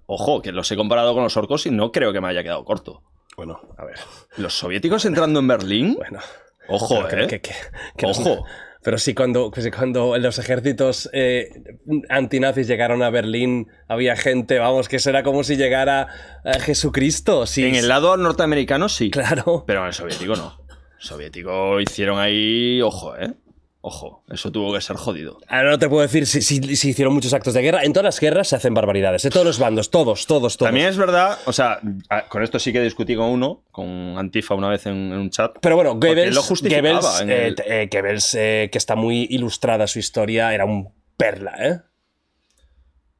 Ojo, 0.06 0.40
que 0.42 0.52
los 0.52 0.70
he 0.72 0.76
comparado 0.76 1.14
con 1.14 1.22
los 1.22 1.36
orcos 1.36 1.66
y 1.66 1.70
no 1.70 1.90
creo 1.92 2.12
que 2.12 2.20
me 2.20 2.28
haya 2.28 2.42
quedado 2.42 2.64
corto. 2.64 3.02
Bueno, 3.36 3.60
a 3.76 3.84
ver. 3.84 3.98
Los 4.36 4.54
soviéticos 4.58 5.04
entrando 5.04 5.40
en 5.40 5.48
Berlín. 5.48 5.94
Bueno. 5.96 6.20
Ojo, 6.68 7.06
¿eh? 7.08 7.26
que- 7.26 7.26
que- 7.26 7.40
que- 7.40 7.54
que 7.96 8.06
Ojo. 8.06 8.44
Pero 8.82 8.98
sí, 8.98 9.14
cuando, 9.14 9.50
pues 9.50 9.68
cuando 9.74 10.16
los 10.18 10.38
ejércitos 10.38 11.10
eh, 11.12 11.50
antinazis 12.08 12.68
llegaron 12.68 13.02
a 13.02 13.10
Berlín, 13.10 13.68
había 13.88 14.16
gente, 14.16 14.58
vamos, 14.58 14.88
que 14.88 14.96
eso 14.96 15.10
era 15.10 15.22
como 15.22 15.42
si 15.44 15.56
llegara 15.56 16.08
eh, 16.44 16.60
Jesucristo. 16.60 17.46
Sí, 17.46 17.64
En 17.66 17.74
el 17.74 17.88
lado 17.88 18.16
norteamericano 18.16 18.88
sí. 18.88 19.10
Claro. 19.10 19.64
Pero 19.66 19.80
en 19.80 19.88
el 19.88 19.92
soviético 19.94 20.36
no. 20.36 20.60
El 20.68 21.06
soviético 21.06 21.80
hicieron 21.80 22.18
ahí. 22.18 22.80
Ojo, 22.82 23.16
¿eh? 23.16 23.34
Ojo. 23.80 24.24
Eso 24.28 24.50
tuvo 24.50 24.74
que 24.74 24.80
ser 24.80 24.96
jodido. 24.96 25.38
Ahora 25.48 25.70
no 25.70 25.78
te 25.78 25.88
puedo 25.88 26.02
decir 26.02 26.26
si, 26.26 26.42
si- 26.42 26.74
si 26.76 26.88
hicieron 26.90 27.14
muchos 27.14 27.32
actos 27.32 27.54
de 27.54 27.62
guerra. 27.62 27.84
En 27.84 27.92
todas 27.92 28.04
las 28.04 28.20
guerras 28.20 28.48
se 28.48 28.56
hacen 28.56 28.74
barbaridades, 28.74 29.22
de 29.22 29.30
todos 29.30 29.46
los 29.46 29.58
bandos, 29.60 29.90
todos, 29.90 30.26
todos, 30.26 30.56
todos. 30.56 30.68
También 30.68 30.88
es 30.88 30.96
verdad, 30.96 31.38
o 31.46 31.52
sea, 31.52 31.80
con 32.28 32.42
esto 32.42 32.58
sí 32.58 32.72
que 32.72 32.82
discutí 32.82 33.14
con 33.14 33.26
uno, 33.26 33.62
con 33.70 34.18
Antifa 34.18 34.54
una 34.56 34.68
vez 34.68 34.86
en, 34.86 34.94
en 35.12 35.18
un 35.18 35.30
chat. 35.30 35.56
Pero 35.62 35.76
bueno, 35.76 35.94
Goebbels, 35.94 36.34
lo 36.34 36.42
justificaba 36.42 37.00
Goebbels, 37.00 37.20
en 37.20 37.30
eh, 37.30 37.46
el- 37.46 37.54
t- 37.54 37.82
eh, 37.82 37.88
Goebbels, 37.90 38.34
eh, 38.34 38.68
que 38.72 38.78
está 38.78 38.96
muy 38.96 39.26
ilustrada 39.30 39.86
su 39.86 40.00
historia, 40.00 40.52
era 40.52 40.64
un 40.64 40.92
perla, 41.16 41.54
¿eh? 41.60 41.78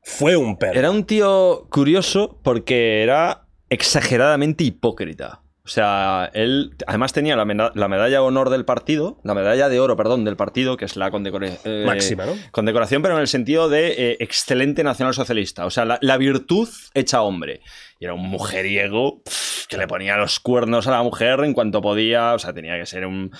Fue 0.02 0.36
un 0.36 0.56
perla. 0.56 0.78
Era 0.78 0.90
un 0.90 1.04
tío 1.04 1.68
curioso 1.70 2.40
porque 2.42 3.02
era 3.02 3.46
exageradamente 3.68 4.64
hipócrita. 4.64 5.42
O 5.68 5.70
sea, 5.70 6.30
él 6.32 6.74
además 6.86 7.12
tenía 7.12 7.36
la, 7.36 7.44
meda- 7.44 7.72
la 7.74 7.88
medalla 7.88 8.16
de 8.16 8.24
honor 8.24 8.48
del 8.48 8.64
partido, 8.64 9.20
la 9.22 9.34
medalla 9.34 9.68
de 9.68 9.78
oro, 9.80 9.96
perdón, 9.98 10.24
del 10.24 10.34
partido, 10.34 10.78
que 10.78 10.86
es 10.86 10.96
la 10.96 11.10
condecora- 11.10 11.58
eh, 11.64 11.82
Máxima, 11.84 12.24
¿no? 12.24 12.32
condecoración, 12.52 13.02
pero 13.02 13.14
en 13.16 13.20
el 13.20 13.28
sentido 13.28 13.68
de 13.68 13.88
eh, 14.12 14.16
excelente 14.20 14.82
nacionalsocialista. 14.82 15.66
O 15.66 15.70
sea, 15.70 15.84
la, 15.84 15.98
la 16.00 16.16
virtud 16.16 16.70
hecha 16.94 17.20
hombre. 17.20 17.60
Y 18.00 18.06
era 18.06 18.14
un 18.14 18.22
mujeriego 18.30 19.20
que 19.68 19.76
le 19.76 19.86
ponía 19.86 20.16
los 20.16 20.40
cuernos 20.40 20.86
a 20.86 20.90
la 20.92 21.02
mujer 21.02 21.40
en 21.40 21.52
cuanto 21.52 21.82
podía. 21.82 22.32
O 22.32 22.38
sea, 22.38 22.54
tenía 22.54 22.78
que 22.78 22.86
ser 22.86 23.04
un. 23.04 23.30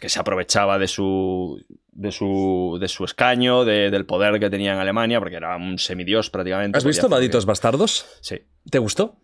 que 0.00 0.08
se 0.08 0.18
aprovechaba 0.18 0.78
de 0.80 0.88
su. 0.88 1.62
de 1.92 2.10
su, 2.10 2.78
de 2.80 2.88
su 2.88 3.04
escaño, 3.04 3.64
de- 3.64 3.90
del 3.92 4.06
poder 4.06 4.40
que 4.40 4.50
tenía 4.50 4.72
en 4.72 4.78
Alemania, 4.80 5.20
porque 5.20 5.36
era 5.36 5.56
un 5.56 5.78
semidios 5.78 6.30
prácticamente. 6.30 6.78
¿Has 6.78 6.84
visto 6.84 7.08
que- 7.08 7.46
Bastardos? 7.46 8.06
Sí. 8.22 8.40
¿Te 8.70 8.78
gustó? 8.80 9.18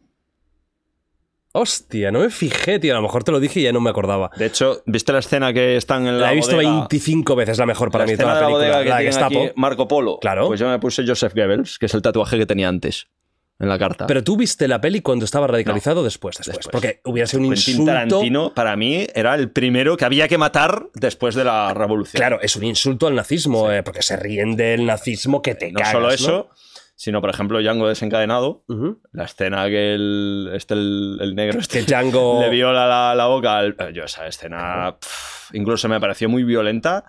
Hostia, 1.55 2.11
no 2.11 2.21
me 2.21 2.31
fijé, 2.31 2.79
tío. 2.79 2.93
A 2.93 2.97
lo 2.97 3.03
mejor 3.03 3.25
te 3.25 3.33
lo 3.33 3.39
dije 3.41 3.61
y 3.61 3.63
ya 3.65 3.73
no 3.73 3.81
me 3.81 3.91
acordaba. 3.91 4.31
De 4.37 4.47
hecho, 4.47 4.83
¿viste 4.87 5.13
la 5.13 5.19
escena 5.19 5.53
que 5.53 5.77
están 5.77 6.07
en 6.07 6.19
la 6.19 6.27
La 6.27 6.33
he 6.33 6.37
visto 6.37 6.55
bodega? 6.57 6.71
25 6.89 7.37
veces, 7.37 7.59
la 7.59 7.67
mejor 7.67 7.91
para 7.91 8.07
la 8.07 8.11
mí 8.13 8.17
toda 8.17 8.35
la 8.35 8.59
de 8.59 8.69
la 8.69 8.79
película. 8.79 8.83
que 8.83 8.89
La 8.89 8.99
Gestapo. 9.03 9.43
aquí 9.45 9.53
Marco 9.57 9.87
Polo. 9.87 10.19
Claro. 10.21 10.47
Pues 10.47 10.59
yo 10.61 10.69
me 10.69 10.79
puse 10.79 11.05
Joseph 11.07 11.35
Goebbels, 11.35 11.79
que 11.79 11.87
es 11.87 11.95
el 11.95 12.01
tatuaje 12.03 12.39
que 12.39 12.47
tenía 12.47 12.69
antes 12.69 13.09
en 13.59 13.69
la 13.69 13.79
carta. 13.79 14.07
Pero 14.07 14.25
tú 14.25 14.37
viste 14.37 14.67
la 14.67 14.81
peli 14.81 15.03
cuando 15.03 15.25
estaba 15.25 15.47
radicalizado 15.47 16.03
después, 16.03 16.37
después, 16.39 16.57
Después. 16.57 16.73
Porque 16.73 17.01
hubiera 17.05 17.27
sido 17.27 17.43
un 17.43 17.51
Quentin 17.51 17.73
insulto. 17.75 17.93
Tarantino, 17.93 18.55
para 18.55 18.75
mí, 18.77 19.07
era 19.15 19.35
el 19.35 19.51
primero 19.51 19.97
que 19.97 20.05
había 20.05 20.27
que 20.29 20.39
matar 20.39 20.87
después 20.95 21.35
de 21.35 21.45
la 21.45 21.73
revolución. 21.75 22.19
Claro, 22.19 22.41
es 22.41 22.57
un 22.57 22.65
insulto 22.65 23.07
al 23.07 23.15
nazismo, 23.15 23.71
eh, 23.71 23.83
porque 23.83 24.03
se 24.03 24.17
ríen 24.17 24.57
del 24.57 24.85
nazismo 24.87 25.43
que 25.43 25.55
te 25.55 25.71
no 25.71 25.79
cagas, 25.79 25.93
solo 25.93 26.09
¿no? 26.33 26.49
Sino, 27.03 27.21
por 27.21 27.31
ejemplo, 27.31 27.61
Django 27.61 27.89
desencadenado. 27.89 28.63
La 29.11 29.25
escena 29.25 29.67
que 29.67 29.95
el, 29.95 30.53
este, 30.55 30.75
el, 30.75 31.19
el 31.21 31.35
negro 31.35 31.59
este 31.59 31.81
Que 31.81 31.85
Django... 31.85 32.41
le 32.41 32.49
viola 32.49 32.87
la, 32.87 33.17
la 33.17 33.27
boca 33.27 33.61
eh, 33.65 33.75
Yo 33.93 34.05
esa 34.05 34.25
escena 34.29 34.99
pff, 35.01 35.53
incluso 35.53 35.89
me 35.89 35.99
pareció 35.99 36.29
muy 36.29 36.45
violenta 36.45 37.05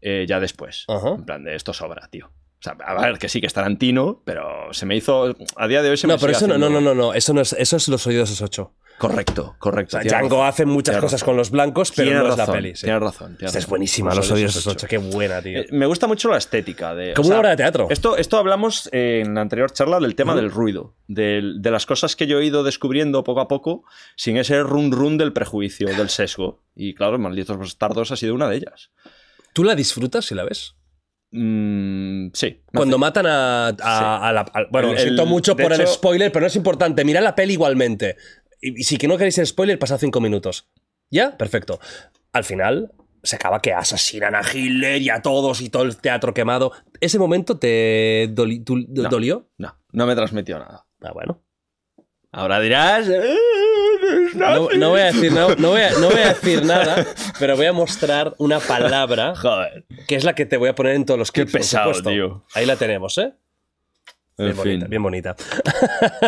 eh, 0.00 0.24
ya 0.26 0.40
después. 0.40 0.84
Ajá. 0.88 1.10
En 1.10 1.24
plan 1.24 1.44
de 1.44 1.54
esto 1.54 1.72
sobra, 1.72 2.08
tío. 2.08 2.26
O 2.26 2.60
sea, 2.60 2.72
a 2.72 3.00
ver, 3.00 3.20
que 3.20 3.28
sí, 3.28 3.40
que 3.40 3.46
es 3.46 3.54
Tarantino, 3.54 4.20
pero 4.24 4.72
se 4.72 4.84
me 4.84 4.96
hizo... 4.96 5.36
A 5.54 5.68
día 5.68 5.80
de 5.80 5.90
hoy 5.90 5.96
se 5.96 6.08
me 6.08 6.14
No, 6.14 6.18
pero 6.18 6.32
eso 6.32 6.48
no, 6.48 6.58
no, 6.58 6.68
no, 6.68 6.80
no, 6.80 6.96
no, 6.96 7.14
eso 7.14 7.32
no 7.32 7.40
es, 7.40 7.52
eso 7.52 7.76
es 7.76 7.86
los 7.86 8.04
oídos 8.08 8.28
esos 8.32 8.42
ocho. 8.42 8.74
Correcto, 8.98 9.56
correcto. 9.58 9.98
O 9.98 10.00
sea, 10.00 10.08
Django 10.10 10.36
razón. 10.36 10.48
hace 10.48 10.64
muchas 10.66 10.96
cosas 10.96 11.12
razón. 11.20 11.26
con 11.26 11.36
los 11.36 11.50
blancos, 11.50 11.92
pero 11.94 12.22
no 12.22 12.30
es 12.30 12.36
la 12.38 12.46
peli. 12.46 12.74
sí. 12.74 12.84
Tienes 12.86 13.02
razón. 13.02 13.36
tienes 13.36 13.48
Esta 13.50 13.58
es 13.58 13.66
buenísima, 13.66 14.14
los 14.14 14.30
odios 14.30 14.52
esos 14.52 14.66
ocho, 14.66 14.86
qué 14.86 14.96
buena, 14.96 15.42
tío. 15.42 15.58
Eh, 15.60 15.66
me 15.72 15.84
gusta 15.84 16.06
mucho 16.06 16.30
la 16.30 16.38
estética. 16.38 16.94
De, 16.94 17.12
Como 17.12 17.26
sea, 17.26 17.34
una 17.34 17.40
obra 17.40 17.50
de 17.50 17.56
teatro. 17.56 17.88
Esto, 17.90 18.16
esto 18.16 18.38
hablamos 18.38 18.88
en 18.92 19.34
la 19.34 19.42
anterior 19.42 19.70
charla 19.70 20.00
del 20.00 20.14
tema 20.14 20.34
del 20.34 20.50
ruido, 20.50 20.94
de, 21.08 21.40
las 21.70 21.84
cosas 21.84 22.16
que 22.16 22.26
yo 22.26 22.40
he 22.40 22.46
ido 22.46 22.62
descubriendo 22.64 23.22
poco 23.22 23.40
a 23.40 23.48
poco 23.48 23.84
sin 24.16 24.38
ese 24.38 24.62
run 24.62 24.90
run 24.92 25.18
del 25.18 25.34
prejuicio, 25.34 25.88
del 25.94 26.08
sesgo. 26.08 26.62
Y 26.74 26.94
claro, 26.94 27.18
Malditos 27.18 27.58
Bastardos 27.58 28.12
ha 28.12 28.16
sido 28.16 28.34
una 28.34 28.48
de 28.48 28.56
ellas. 28.56 28.90
¿Tú 29.52 29.62
la 29.64 29.74
disfrutas 29.74 30.24
si 30.24 30.34
la 30.34 30.44
ves? 30.44 30.74
Mm, 31.32 32.28
sí. 32.32 32.62
Cuando 32.72 32.96
hace- 32.96 33.00
matan 33.00 33.26
a, 33.26 33.66
a- 33.68 33.72
Sí. 33.72 33.78
a 33.82 34.32
la... 34.32 34.40
a- 34.40 34.66
bueno, 34.70 34.88
El- 34.88 34.94
lo 34.94 35.00
siento 35.00 35.26
mucho 35.26 35.56
por 35.56 35.72
el 35.72 35.86
spoiler, 35.86 36.32
pero 36.32 36.42
no 36.42 36.46
es 36.46 36.56
importante. 36.56 37.04
Mira 37.04 37.20
la 37.20 37.34
peli 37.34 37.54
igualmente. 37.54 38.16
Y, 38.60 38.80
y 38.80 38.84
si 38.84 38.96
que 38.98 39.08
no 39.08 39.16
queréis 39.16 39.38
el 39.38 39.46
spoiler, 39.46 39.78
pasad 39.78 39.98
cinco 39.98 40.20
minutos. 40.20 40.68
¿Ya? 41.10 41.36
Perfecto. 41.36 41.78
Al 42.32 42.44
final 42.44 42.92
se 43.22 43.36
acaba 43.36 43.60
que 43.60 43.72
asesinan 43.72 44.34
a 44.34 44.40
Hitler 44.42 45.02
y 45.02 45.10
a 45.10 45.20
todos 45.22 45.60
y 45.60 45.68
todo 45.68 45.82
el 45.82 45.96
teatro 45.96 46.32
quemado. 46.34 46.72
¿Ese 47.00 47.18
momento 47.18 47.58
te 47.58 48.28
doli- 48.34 48.62
tú- 48.64 48.84
No. 48.88 49.08
dolió? 49.08 49.48
No, 49.58 49.76
no 49.92 50.06
me 50.06 50.14
transmitió 50.14 50.58
nada. 50.58 50.86
Ah, 51.02 51.12
bueno. 51.12 51.42
Ahora 52.32 52.60
dirás... 52.60 53.08
"Eh, 53.08 53.34
No, 54.34 54.66
nazi". 54.66 54.78
no 54.78 54.90
voy 54.90 55.00
a 55.00 55.04
decir, 55.06 55.32
no, 55.32 55.54
no 55.56 55.70
voy 55.70 55.80
a, 55.80 55.90
no 55.92 56.10
voy 56.10 56.20
a 56.20 56.28
decir 56.34 56.64
nada, 56.66 57.06
pero 57.38 57.56
voy 57.56 57.66
a 57.66 57.72
mostrar 57.72 58.34
una 58.38 58.60
palabra 58.60 59.34
Joder. 59.40 59.86
que 60.06 60.16
es 60.16 60.24
la 60.24 60.34
que 60.34 60.44
te 60.46 60.56
voy 60.58 60.68
a 60.68 60.74
poner 60.74 60.94
en 60.96 61.04
todos 61.06 61.18
los 61.18 61.32
Qué 61.32 61.42
clips. 61.42 61.52
por 61.52 61.60
pesado, 61.60 62.02
tío. 62.02 62.44
Ahí 62.54 62.66
la 62.66 62.76
tenemos, 62.76 63.16
¿eh? 63.18 63.32
En 64.38 64.44
Bien 64.46 64.56
bonita, 64.56 64.80
fin. 64.84 64.90
bien 64.90 65.02
bonita. 65.02 65.36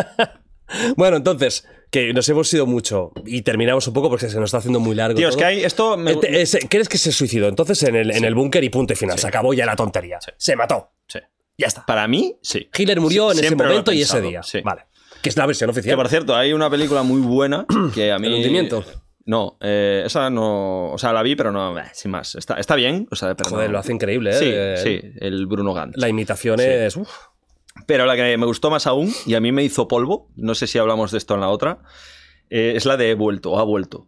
bueno, 0.95 1.17
entonces, 1.17 1.67
que 1.91 2.13
nos 2.13 2.27
hemos 2.29 2.53
ido 2.53 2.65
mucho 2.65 3.11
y 3.25 3.41
terminamos 3.41 3.87
un 3.87 3.93
poco 3.93 4.09
porque 4.09 4.29
se 4.29 4.35
nos 4.39 4.45
está 4.49 4.57
haciendo 4.57 4.79
muy 4.79 4.95
largo. 4.95 5.17
Tío, 5.17 5.29
es 5.29 5.35
que 5.35 5.45
hay 5.45 5.63
esto... 5.63 5.97
me- 5.97 6.17
¿Crees 6.19 6.89
que 6.89 6.97
se 6.97 7.11
suicidó? 7.11 7.47
Entonces 7.47 7.81
en 7.83 7.95
el, 7.95 8.11
en 8.11 8.23
el 8.25 8.35
búnker 8.35 8.63
y 8.63 8.69
punto 8.69 8.93
y 8.93 8.95
final. 8.95 9.17
Sí. 9.17 9.21
Se 9.23 9.27
acabó 9.27 9.53
ya 9.53 9.65
la 9.65 9.75
tontería. 9.75 10.19
Sí. 10.21 10.31
Se 10.37 10.55
mató. 10.55 10.91
Sí. 11.07 11.19
Ya 11.57 11.67
está. 11.67 11.85
Para 11.85 12.07
mí, 12.07 12.35
sí. 12.41 12.69
Hitler 12.77 12.99
murió 13.01 13.31
en 13.31 13.39
ese 13.39 13.55
momento 13.55 13.91
y 13.91 14.01
ese 14.01 14.21
día. 14.21 14.41
Vale. 14.63 14.83
Que 15.21 15.29
es 15.29 15.35
la 15.37 15.45
versión 15.45 15.67
Que 15.69 15.79
oficial. 15.79 15.97
por 15.97 16.07
cierto, 16.07 16.35
hay 16.35 16.53
una 16.53 16.69
película 16.69 17.03
muy 17.03 17.19
buena 17.21 17.65
que 17.93 18.11
a 18.11 18.19
mí. 18.19 18.27
¿El 18.27 18.33
hundimiento? 18.35 18.83
No, 19.25 19.57
eh, 19.61 20.03
esa 20.05 20.29
no. 20.29 20.91
O 20.93 20.97
sea, 20.97 21.11
la 21.13 21.21
vi, 21.21 21.35
pero 21.35 21.51
no. 21.51 21.77
eh, 21.77 21.83
sin 21.93 22.11
más. 22.11 22.35
Está, 22.35 22.55
está 22.55 22.75
bien. 22.75 23.07
O 23.11 23.15
sea, 23.15 23.35
pero 23.35 23.49
Joder, 23.49 23.67
no- 23.67 23.73
lo 23.73 23.79
hace 23.79 23.91
increíble, 23.91 24.31
¿eh? 24.31 24.77
Sí, 24.77 24.83
sí, 25.01 25.11
el 25.19 25.45
Bruno 25.45 25.73
Gantz. 25.73 25.97
La 25.97 26.07
imitación 26.07 26.59
es. 26.59 26.95
uf. 26.95 27.09
Pero 27.85 28.05
la 28.05 28.15
que 28.15 28.37
me 28.37 28.45
gustó 28.45 28.69
más 28.69 28.87
aún, 28.87 29.11
y 29.25 29.33
a 29.35 29.39
mí 29.39 29.51
me 29.51 29.63
hizo 29.63 29.87
polvo, 29.87 30.29
no 30.35 30.55
sé 30.55 30.67
si 30.67 30.77
hablamos 30.77 31.11
de 31.11 31.17
esto 31.17 31.33
en 31.33 31.39
la 31.41 31.49
otra, 31.49 31.79
eh, 32.49 32.73
es 32.75 32.85
la 32.85 32.97
de 32.97 33.11
He 33.11 33.15
vuelto, 33.15 33.51
o 33.51 33.59
ha 33.59 33.63
vuelto. 33.63 34.07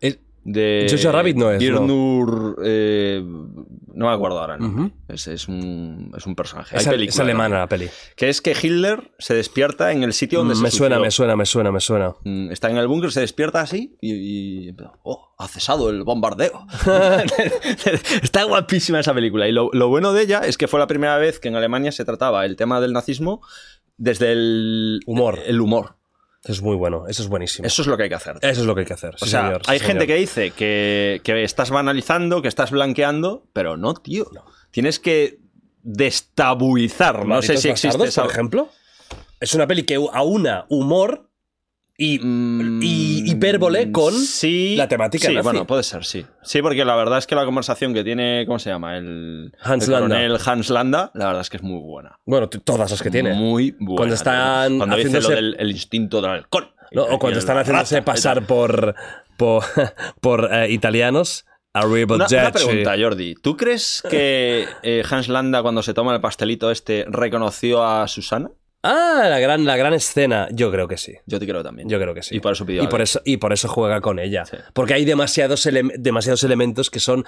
Es- 0.00 0.18
De 0.42 0.86
Jojo 0.90 1.12
Rabbit 1.12 1.36
no 1.36 1.50
es, 1.50 1.60
Girnur, 1.62 2.60
eh, 2.64 3.22
no 3.94 4.06
me 4.08 4.12
acuerdo 4.12 4.40
ahora. 4.40 4.56
Ujú. 4.60 4.90
es, 5.08 5.26
es 5.26 5.48
un, 5.48 6.12
es 6.16 6.26
un 6.26 6.34
personaje. 6.34 6.76
es, 6.76 6.86
Hay 6.86 6.92
es 6.94 6.98
película, 6.98 7.24
alemana 7.24 7.54
¿no? 7.56 7.60
la 7.62 7.68
peli. 7.68 7.88
Que 8.16 8.28
es 8.28 8.40
que 8.40 8.52
Hitler 8.52 9.12
se 9.18 9.34
despierta 9.34 9.92
en 9.92 10.02
el 10.02 10.12
sitio 10.12 10.40
donde 10.40 10.54
se 10.56 10.62
me 10.62 10.70
suena, 10.70 10.96
suicidó. 10.96 11.04
me 11.04 11.10
suena, 11.10 11.36
me 11.36 11.46
suena, 11.46 11.72
me 11.72 11.80
suena. 11.80 12.14
Mm, 12.24 12.50
Está 12.52 12.70
en 12.70 12.76
el 12.76 12.86
búnker, 12.86 13.12
se 13.12 13.20
despierta 13.20 13.60
así 13.60 13.96
y, 14.00 14.70
oh, 15.02 15.34
ha 15.38 15.48
cesado 15.48 15.90
el 15.90 16.02
bombardeo. 16.04 16.66
Está 18.22 18.44
guapísima 18.44 19.00
esa 19.00 19.14
película. 19.14 19.48
Y 19.48 19.52
lo, 19.52 19.70
lo 19.72 19.88
bueno 19.88 20.12
de 20.12 20.22
ella 20.22 20.40
es 20.40 20.56
que 20.58 20.68
fue 20.68 20.80
la 20.80 20.86
primera 20.86 21.16
vez 21.18 21.40
que 21.40 21.48
en 21.48 21.56
Alemania 21.56 21.92
se 21.92 22.04
trataba 22.04 22.44
el 22.46 22.56
tema 22.56 22.80
del 22.80 22.92
nazismo 22.92 23.40
desde 23.96 24.32
el 24.32 25.00
Humor. 25.06 25.38
El 25.46 25.60
humor. 25.60 25.96
Eso 26.42 26.52
es 26.52 26.62
muy 26.62 26.76
bueno, 26.76 27.04
eso 27.06 27.22
es 27.22 27.28
buenísimo. 27.28 27.66
Eso 27.66 27.82
es 27.82 27.88
lo 27.88 27.96
que 27.96 28.04
hay 28.04 28.08
que 28.08 28.14
hacer. 28.14 28.38
Eso 28.40 28.60
es 28.62 28.66
lo 28.66 28.74
que 28.74 28.80
hay 28.80 28.86
que 28.86 28.94
hacer. 28.94 29.14
o 29.14 29.18
sí, 29.18 29.30
sea, 29.30 29.42
señor, 29.44 29.62
sí, 29.64 29.70
hay 29.72 29.78
señor. 29.78 29.92
gente 29.92 30.06
que 30.06 30.14
dice 30.14 30.50
que, 30.52 31.20
que 31.22 31.44
estás 31.44 31.70
banalizando, 31.70 32.40
que 32.40 32.48
estás 32.48 32.70
blanqueando, 32.70 33.46
pero 33.52 33.76
no, 33.76 33.94
tío. 33.94 34.26
Tienes 34.70 34.98
que 34.98 35.38
destabuizar. 35.82 37.26
No 37.26 37.42
sé 37.42 37.56
si 37.56 37.68
existe 37.68 37.98
Bastardos, 37.98 38.14
por 38.14 38.30
ejemplo. 38.32 38.68
Es 39.38 39.54
una 39.54 39.66
peli 39.66 39.84
que 39.84 39.94
aúna 40.12 40.66
humor 40.68 41.29
y, 42.02 42.18
Mm, 42.18 42.80
y 42.82 43.30
hipérbole 43.30 43.92
con 43.92 44.14
sí, 44.14 44.74
la 44.76 44.88
temática 44.88 45.28
Sí, 45.28 45.34
nazi. 45.34 45.44
bueno, 45.44 45.66
puede 45.66 45.82
ser, 45.82 46.04
sí. 46.06 46.24
Sí, 46.42 46.62
porque 46.62 46.84
la 46.86 46.96
verdad 46.96 47.18
es 47.18 47.26
que 47.26 47.34
la 47.34 47.44
conversación 47.44 47.92
que 47.92 48.02
tiene, 48.02 48.44
¿cómo 48.46 48.58
se 48.58 48.70
llama? 48.70 48.96
El, 48.96 49.52
Hans 49.60 49.84
el 49.84 49.92
Landa. 49.92 50.08
coronel 50.08 50.38
Hans 50.44 50.70
Landa, 50.70 51.10
la 51.14 51.26
verdad 51.26 51.42
es 51.42 51.50
que 51.50 51.58
es 51.58 51.62
muy 51.62 51.78
buena. 51.80 52.18
Bueno, 52.24 52.48
todas 52.48 52.90
las 52.90 53.02
que 53.02 53.10
tiene. 53.10 53.34
Muy 53.34 53.72
buena. 53.78 53.96
Cuando 53.96 54.14
están. 54.14 54.78
Cuando 54.78 54.96
dice 54.96 55.20
lo 55.20 55.28
del 55.28 55.56
el 55.58 55.70
instinto 55.70 56.22
del. 56.22 56.44
Y- 56.92 56.98
O 56.98 57.18
cuando 57.18 57.38
están 57.38 57.58
haciéndose 57.58 57.96
rata, 57.96 58.04
pasar 58.04 58.46
por, 58.46 58.94
por, 59.36 59.62
por 60.22 60.48
eh, 60.52 60.70
italianos. 60.72 61.44
Una, 61.72 61.86
una 62.26 62.50
pregunta, 62.50 62.94
Jordi. 62.98 63.36
¿Tú 63.36 63.56
crees 63.56 64.02
que 64.10 64.66
eh, 64.82 65.04
Hans 65.08 65.28
Landa, 65.28 65.62
cuando 65.62 65.82
se 65.84 65.94
toma 65.94 66.12
el 66.14 66.20
pastelito 66.20 66.70
este, 66.72 67.04
reconoció 67.08 67.84
a 67.84 68.08
Susana? 68.08 68.50
Ah, 68.82 69.26
la 69.28 69.38
gran, 69.38 69.64
la 69.66 69.76
gran 69.76 69.92
escena. 69.92 70.48
Yo 70.52 70.70
creo 70.70 70.88
que 70.88 70.96
sí. 70.96 71.14
Yo 71.26 71.38
te 71.38 71.46
creo 71.46 71.62
también. 71.62 71.88
Yo 71.88 71.98
creo 72.00 72.14
que 72.14 72.22
sí. 72.22 72.36
Y 72.36 72.40
por 72.40 72.52
eso 72.52 72.64
pidió 72.64 72.82
y 72.82 72.86
por 72.86 73.02
eso 73.02 73.20
Y 73.24 73.36
por 73.36 73.52
eso 73.52 73.68
juega 73.68 74.00
con 74.00 74.18
ella. 74.18 74.46
Sí. 74.46 74.56
Porque 74.72 74.94
hay 74.94 75.04
demasiados, 75.04 75.66
ele- 75.66 75.92
demasiados 75.98 76.42
elementos 76.44 76.88
que 76.90 76.98
son 77.00 77.24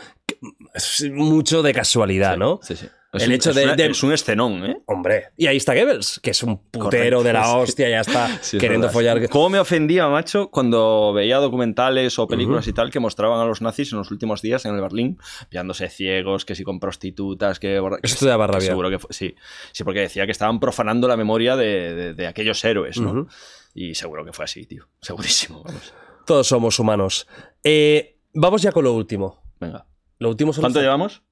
mucho 1.13 1.63
de 1.63 1.75
casualidad, 1.75 2.35
Sí, 2.35 2.39
¿no? 2.41 2.61
Sí, 2.63 2.77
sí. 2.77 2.89
Es 3.13 3.25
el 3.25 3.29
un- 3.29 3.35
hecho 3.35 3.51
es 3.51 3.57
de, 3.57 3.65
una- 3.65 3.77
de- 3.77 3.87
Es 3.87 4.03
un 4.03 4.13
escenón, 4.13 4.65
¿eh? 4.65 4.77
Hombre, 4.87 5.27
y 5.37 5.47
ahí 5.47 5.59
está 5.59 5.75
Goebbels, 5.75 6.19
que 6.23 6.31
es 6.31 6.43
un 6.43 6.57
putero 6.57 7.19
Correcto, 7.19 7.23
de 7.25 7.33
la 7.35 7.45
sí. 7.45 7.51
hostia, 7.57 7.89
ya 7.91 8.01
está 8.01 8.27
Sí, 8.43 8.57
es 8.57 8.61
queriendo 8.61 8.87
verdad. 8.87 8.93
follar. 8.95 9.29
¿Cómo 9.29 9.51
me 9.51 9.59
ofendía, 9.59 10.09
macho, 10.09 10.51
cuando 10.51 11.13
veía 11.13 11.37
documentales 11.37 12.19
o 12.19 12.27
películas 12.27 12.67
y 12.69 12.73
tal 12.73 12.91
que 12.91 13.01
mostraban 13.01 13.39
a 13.41 13.45
los 13.45 13.61
nazis 13.61 13.93
en 13.93 13.99
los 13.99 14.11
últimos 14.11 14.41
días 14.41 14.65
en 14.65 14.75
el 14.75 14.81
Berlín, 14.81 15.19
pillándose 15.51 15.91
ciegos, 15.91 16.47
que 16.47 16.55
si 16.55 16.65
con 16.65 16.81
prostitutas, 16.81 17.59
que... 17.61 17.81
te 18.19 18.27
daba 18.27 18.47
rabia. 18.47 18.69
Seguro 18.69 18.89
que 18.89 18.99
fue- 18.99 19.13
sí. 19.13 19.35
Sí, 19.73 19.85
porque 19.85 20.01
decía 20.01 20.25
que 20.25 20.33
estaban 20.33 20.59
profanando 20.59 21.07
la 21.07 21.17
memoria 21.19 21.55
de, 21.57 21.95
de- 21.95 22.15
de 22.15 22.27
aquellos 22.27 22.65
héroes, 22.65 22.99
¿no? 22.99 23.11
Ujú. 23.11 23.29
Y 23.75 23.95
seguro 23.95 24.25
que 24.25 24.33
fue 24.33 24.47
así, 24.47 24.65
tío. 24.65 24.89
Segurísimo, 25.03 25.63
vamos. 25.63 25.93
Todos 26.27 26.47
somos 26.47 26.79
humanos. 26.79 27.27
Eh, 27.63 28.19
vamos 28.33 28.63
ya 28.63 28.73
con 28.73 28.85
lo 28.85 28.93
último. 28.95 29.43
Venga. 29.61 29.87
Lo 30.19 30.29
último 30.31 30.53
son 30.53 30.63
¿Cuánto 30.63 30.79
los- 30.79 30.85
llevamos? 30.85 31.23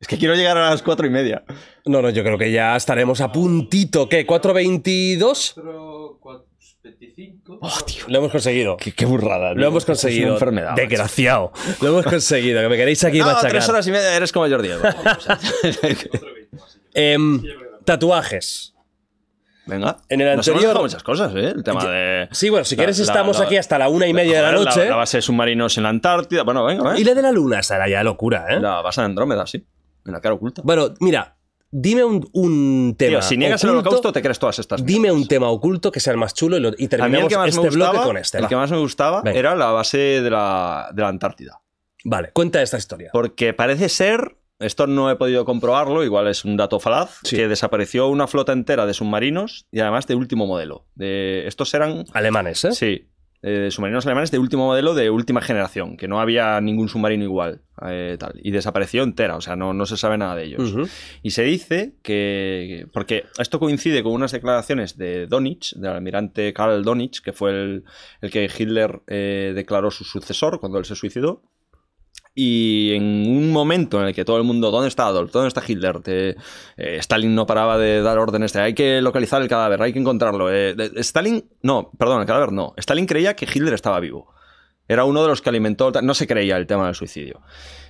Es 0.00 0.06
que 0.06 0.16
quiero 0.16 0.34
llegar 0.36 0.56
a 0.56 0.70
las 0.70 0.82
cuatro 0.82 1.06
y 1.06 1.10
media. 1.10 1.42
No, 1.84 2.00
no, 2.02 2.10
yo 2.10 2.22
creo 2.22 2.38
que 2.38 2.52
ya 2.52 2.76
estaremos 2.76 3.20
a 3.20 3.32
puntito. 3.32 4.08
¿Qué? 4.08 4.24
¿4.22? 4.26 5.54
25. 6.84 7.58
Oh, 7.60 7.78
tío. 7.84 8.04
Lo 8.06 8.18
hemos 8.18 8.30
conseguido. 8.30 8.76
Qué, 8.76 8.92
qué 8.92 9.04
burrada. 9.04 9.52
Lo 9.54 9.66
hemos 9.66 9.82
Esto 9.82 9.92
es 9.92 9.98
una 10.04 10.08
conseguido. 10.10 10.32
enfermedad. 10.34 10.70
macho. 10.70 10.80
Desgraciado. 10.82 11.52
Lo 11.82 11.88
hemos 11.88 12.04
conseguido. 12.04 12.60
Que 12.62 12.68
me 12.68 12.76
queréis 12.76 13.02
aquí 13.04 13.18
No, 13.20 13.26
machacar. 13.26 13.50
tres 13.50 13.68
horas 13.68 13.86
y 13.88 13.90
media 13.90 14.14
eres 14.14 14.32
como 14.32 14.48
Jordi. 14.48 14.68
Em, 16.94 17.42
tatuajes. 17.84 18.74
Venga. 19.66 19.98
En 20.08 20.20
el 20.22 20.36
Nos 20.36 20.48
hemos 20.48 20.62
anterior- 20.64 20.80
muchas 20.82 21.02
cosas, 21.02 21.32
¿eh? 21.34 21.52
El 21.56 21.62
tema 21.62 21.84
de... 21.84 22.28
Sí, 22.32 22.48
bueno, 22.48 22.64
si 22.64 22.74
La- 22.74 22.80
quieres 22.80 22.98
la- 22.98 23.04
estamos 23.04 23.38
la- 23.38 23.44
aquí 23.44 23.56
hasta 23.56 23.78
la 23.78 23.88
una 23.90 24.06
y 24.06 24.14
media 24.14 24.36
de 24.38 24.42
la 24.42 24.52
noche. 24.52 24.88
La, 24.88 24.96
base 24.96 25.18
de 25.18 25.22
submarinos 25.22 25.76
en 25.76 25.82
la 25.82 25.90
Antártida. 25.90 26.42
Bueno, 26.44 26.64
venga, 26.64 26.94
¿eh? 26.96 27.00
Y 27.00 27.04
la 27.04 27.14
de 27.14 27.20
la 27.22 27.30
luna 27.32 27.58
estará 27.58 27.86
ya 27.88 28.02
locura, 28.02 28.46
¿eh? 28.48 28.60
La 28.60 28.80
base 28.80 29.00
de 29.02 29.04
Andrómeda, 29.06 29.46
sí. 29.46 29.64
En 30.08 30.12
la 30.14 30.20
cara 30.20 30.34
oculta. 30.34 30.62
Bueno, 30.64 30.94
mira, 31.00 31.36
dime 31.70 32.02
un, 32.02 32.28
un 32.32 32.96
tema. 32.98 33.10
Tío, 33.20 33.22
si 33.22 33.36
niegas 33.36 33.62
el 33.62 33.70
oculto, 33.70 33.88
holocausto, 33.90 34.12
te 34.12 34.22
crees 34.22 34.38
todas 34.38 34.58
estas 34.58 34.84
Dime 34.84 35.00
mierdas. 35.02 35.20
un 35.22 35.28
tema 35.28 35.48
oculto 35.50 35.92
que 35.92 36.00
sea 36.00 36.12
el 36.12 36.18
más 36.18 36.34
chulo 36.34 36.56
y, 36.56 36.60
lo- 36.60 36.70
y 36.76 36.82
el 36.84 36.88
terminamos 36.88 37.32
este 37.32 37.60
gustaba, 37.60 37.90
bloque 37.92 38.06
con 38.06 38.16
este. 38.16 38.38
el 38.38 38.44
va. 38.44 38.48
que 38.48 38.56
más 38.56 38.70
me 38.70 38.78
gustaba 38.78 39.22
Venga. 39.22 39.38
era 39.38 39.54
la 39.54 39.70
base 39.70 39.98
de 39.98 40.30
la, 40.30 40.88
de 40.92 41.02
la 41.02 41.08
Antártida. 41.08 41.60
Vale, 42.04 42.30
cuenta 42.32 42.62
esta 42.62 42.78
historia. 42.78 43.10
Porque 43.12 43.52
parece 43.52 43.88
ser, 43.88 44.36
esto 44.60 44.86
no 44.86 45.10
he 45.10 45.16
podido 45.16 45.44
comprobarlo, 45.44 46.02
igual 46.04 46.26
es 46.28 46.44
un 46.44 46.56
dato 46.56 46.80
falaz, 46.80 47.18
Sí. 47.24 47.36
que 47.36 47.48
desapareció 47.48 48.08
una 48.08 48.26
flota 48.26 48.52
entera 48.52 48.86
de 48.86 48.94
submarinos 48.94 49.66
y 49.70 49.80
además 49.80 50.06
de 50.06 50.14
último 50.14 50.46
modelo. 50.46 50.86
De, 50.94 51.46
estos 51.46 51.74
eran, 51.74 52.04
Alemanes, 52.14 52.64
¿eh? 52.64 52.72
sí, 52.72 53.08
eh, 53.42 53.70
submarinos 53.70 54.06
alemanes 54.06 54.30
de 54.30 54.38
último 54.38 54.66
modelo 54.66 54.94
de 54.94 55.10
última 55.10 55.40
generación, 55.40 55.96
que 55.96 56.08
no 56.08 56.20
había 56.20 56.60
ningún 56.60 56.88
submarino 56.88 57.24
igual. 57.24 57.62
eh, 57.88 58.16
tal, 58.18 58.34
y 58.42 58.50
desapareció 58.50 59.04
entera, 59.04 59.36
o 59.36 59.40
sea, 59.40 59.54
no, 59.54 59.72
no 59.72 59.86
se 59.86 59.96
sabe 59.96 60.18
nada 60.18 60.34
de 60.34 60.44
ellos. 60.44 60.74
Y 61.22 61.30
se 61.30 61.44
dice 61.44 61.94
que. 62.02 62.86
Porque 62.92 63.24
esto 63.38 63.60
coincide 63.60 64.02
con 64.02 64.12
unas 64.12 64.32
declaraciones 64.32 64.96
de 64.96 65.26
Donich, 65.26 65.74
del 65.76 65.92
almirante 65.92 66.52
Karl 66.52 66.82
Donich, 66.82 67.20
que 67.22 67.32
fue 67.32 67.50
el, 67.52 67.84
el 68.20 68.30
que 68.30 68.44
Hitler 68.46 69.00
eh, 69.06 69.52
declaró 69.54 69.90
su 69.90 70.04
sucesor 70.04 70.58
cuando 70.58 70.78
él 70.78 70.84
se 70.84 70.96
suicidó. 70.96 71.42
Y 72.40 72.92
en 72.94 73.02
un 73.02 73.50
momento 73.50 74.00
en 74.00 74.06
el 74.06 74.14
que 74.14 74.24
todo 74.24 74.36
el 74.36 74.44
mundo, 74.44 74.70
¿dónde 74.70 74.86
está 74.86 75.06
Adolf? 75.06 75.32
¿Dónde 75.32 75.48
está 75.48 75.60
Hitler? 75.66 75.96
Eh, 76.06 76.36
Stalin 76.76 77.34
no 77.34 77.46
paraba 77.46 77.76
de 77.78 78.00
dar 78.00 78.16
órdenes 78.20 78.52
de 78.52 78.60
hay 78.60 78.74
que 78.74 79.00
localizar 79.02 79.42
el 79.42 79.48
cadáver, 79.48 79.82
hay 79.82 79.92
que 79.92 79.98
encontrarlo. 79.98 80.48
Eh, 80.52 80.76
Stalin, 80.98 81.44
no, 81.62 81.90
perdón, 81.98 82.20
el 82.20 82.26
cadáver 82.28 82.52
no. 82.52 82.74
Stalin 82.76 83.06
creía 83.06 83.34
que 83.34 83.44
Hitler 83.52 83.74
estaba 83.74 83.98
vivo. 83.98 84.32
Era 84.86 85.02
uno 85.04 85.20
de 85.22 85.28
los 85.28 85.42
que 85.42 85.48
alimentó, 85.48 85.90
no 86.00 86.14
se 86.14 86.28
creía 86.28 86.56
el 86.56 86.68
tema 86.68 86.86
del 86.86 86.94
suicidio. 86.94 87.40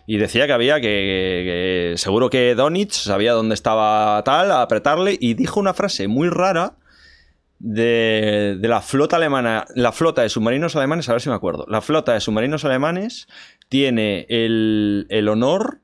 Y 0.06 0.16
decía 0.16 0.46
que 0.46 0.54
había 0.54 0.76
que, 0.76 1.90
que- 1.92 1.98
seguro 1.98 2.30
que 2.30 2.54
Donich 2.54 2.92
sabía 2.92 3.34
dónde 3.34 3.54
estaba 3.54 4.22
tal, 4.24 4.50
a 4.50 4.62
apretarle, 4.62 5.18
y 5.20 5.34
dijo 5.34 5.60
una 5.60 5.74
frase 5.74 6.08
muy 6.08 6.30
rara 6.30 6.76
de, 7.58 8.56
de 8.58 8.68
la 8.68 8.80
flota 8.80 9.16
alemana, 9.16 9.66
la 9.74 9.92
flota 9.92 10.22
de 10.22 10.28
submarinos 10.28 10.74
alemanes, 10.76 11.08
a 11.08 11.12
ver 11.12 11.20
si 11.20 11.28
me 11.28 11.34
acuerdo. 11.34 11.66
La 11.68 11.80
flota 11.82 12.14
de 12.14 12.20
submarinos 12.20 12.64
alemanes 12.64 13.26
tiene 13.68 14.26
el, 14.28 15.06
el 15.10 15.28
honor 15.28 15.80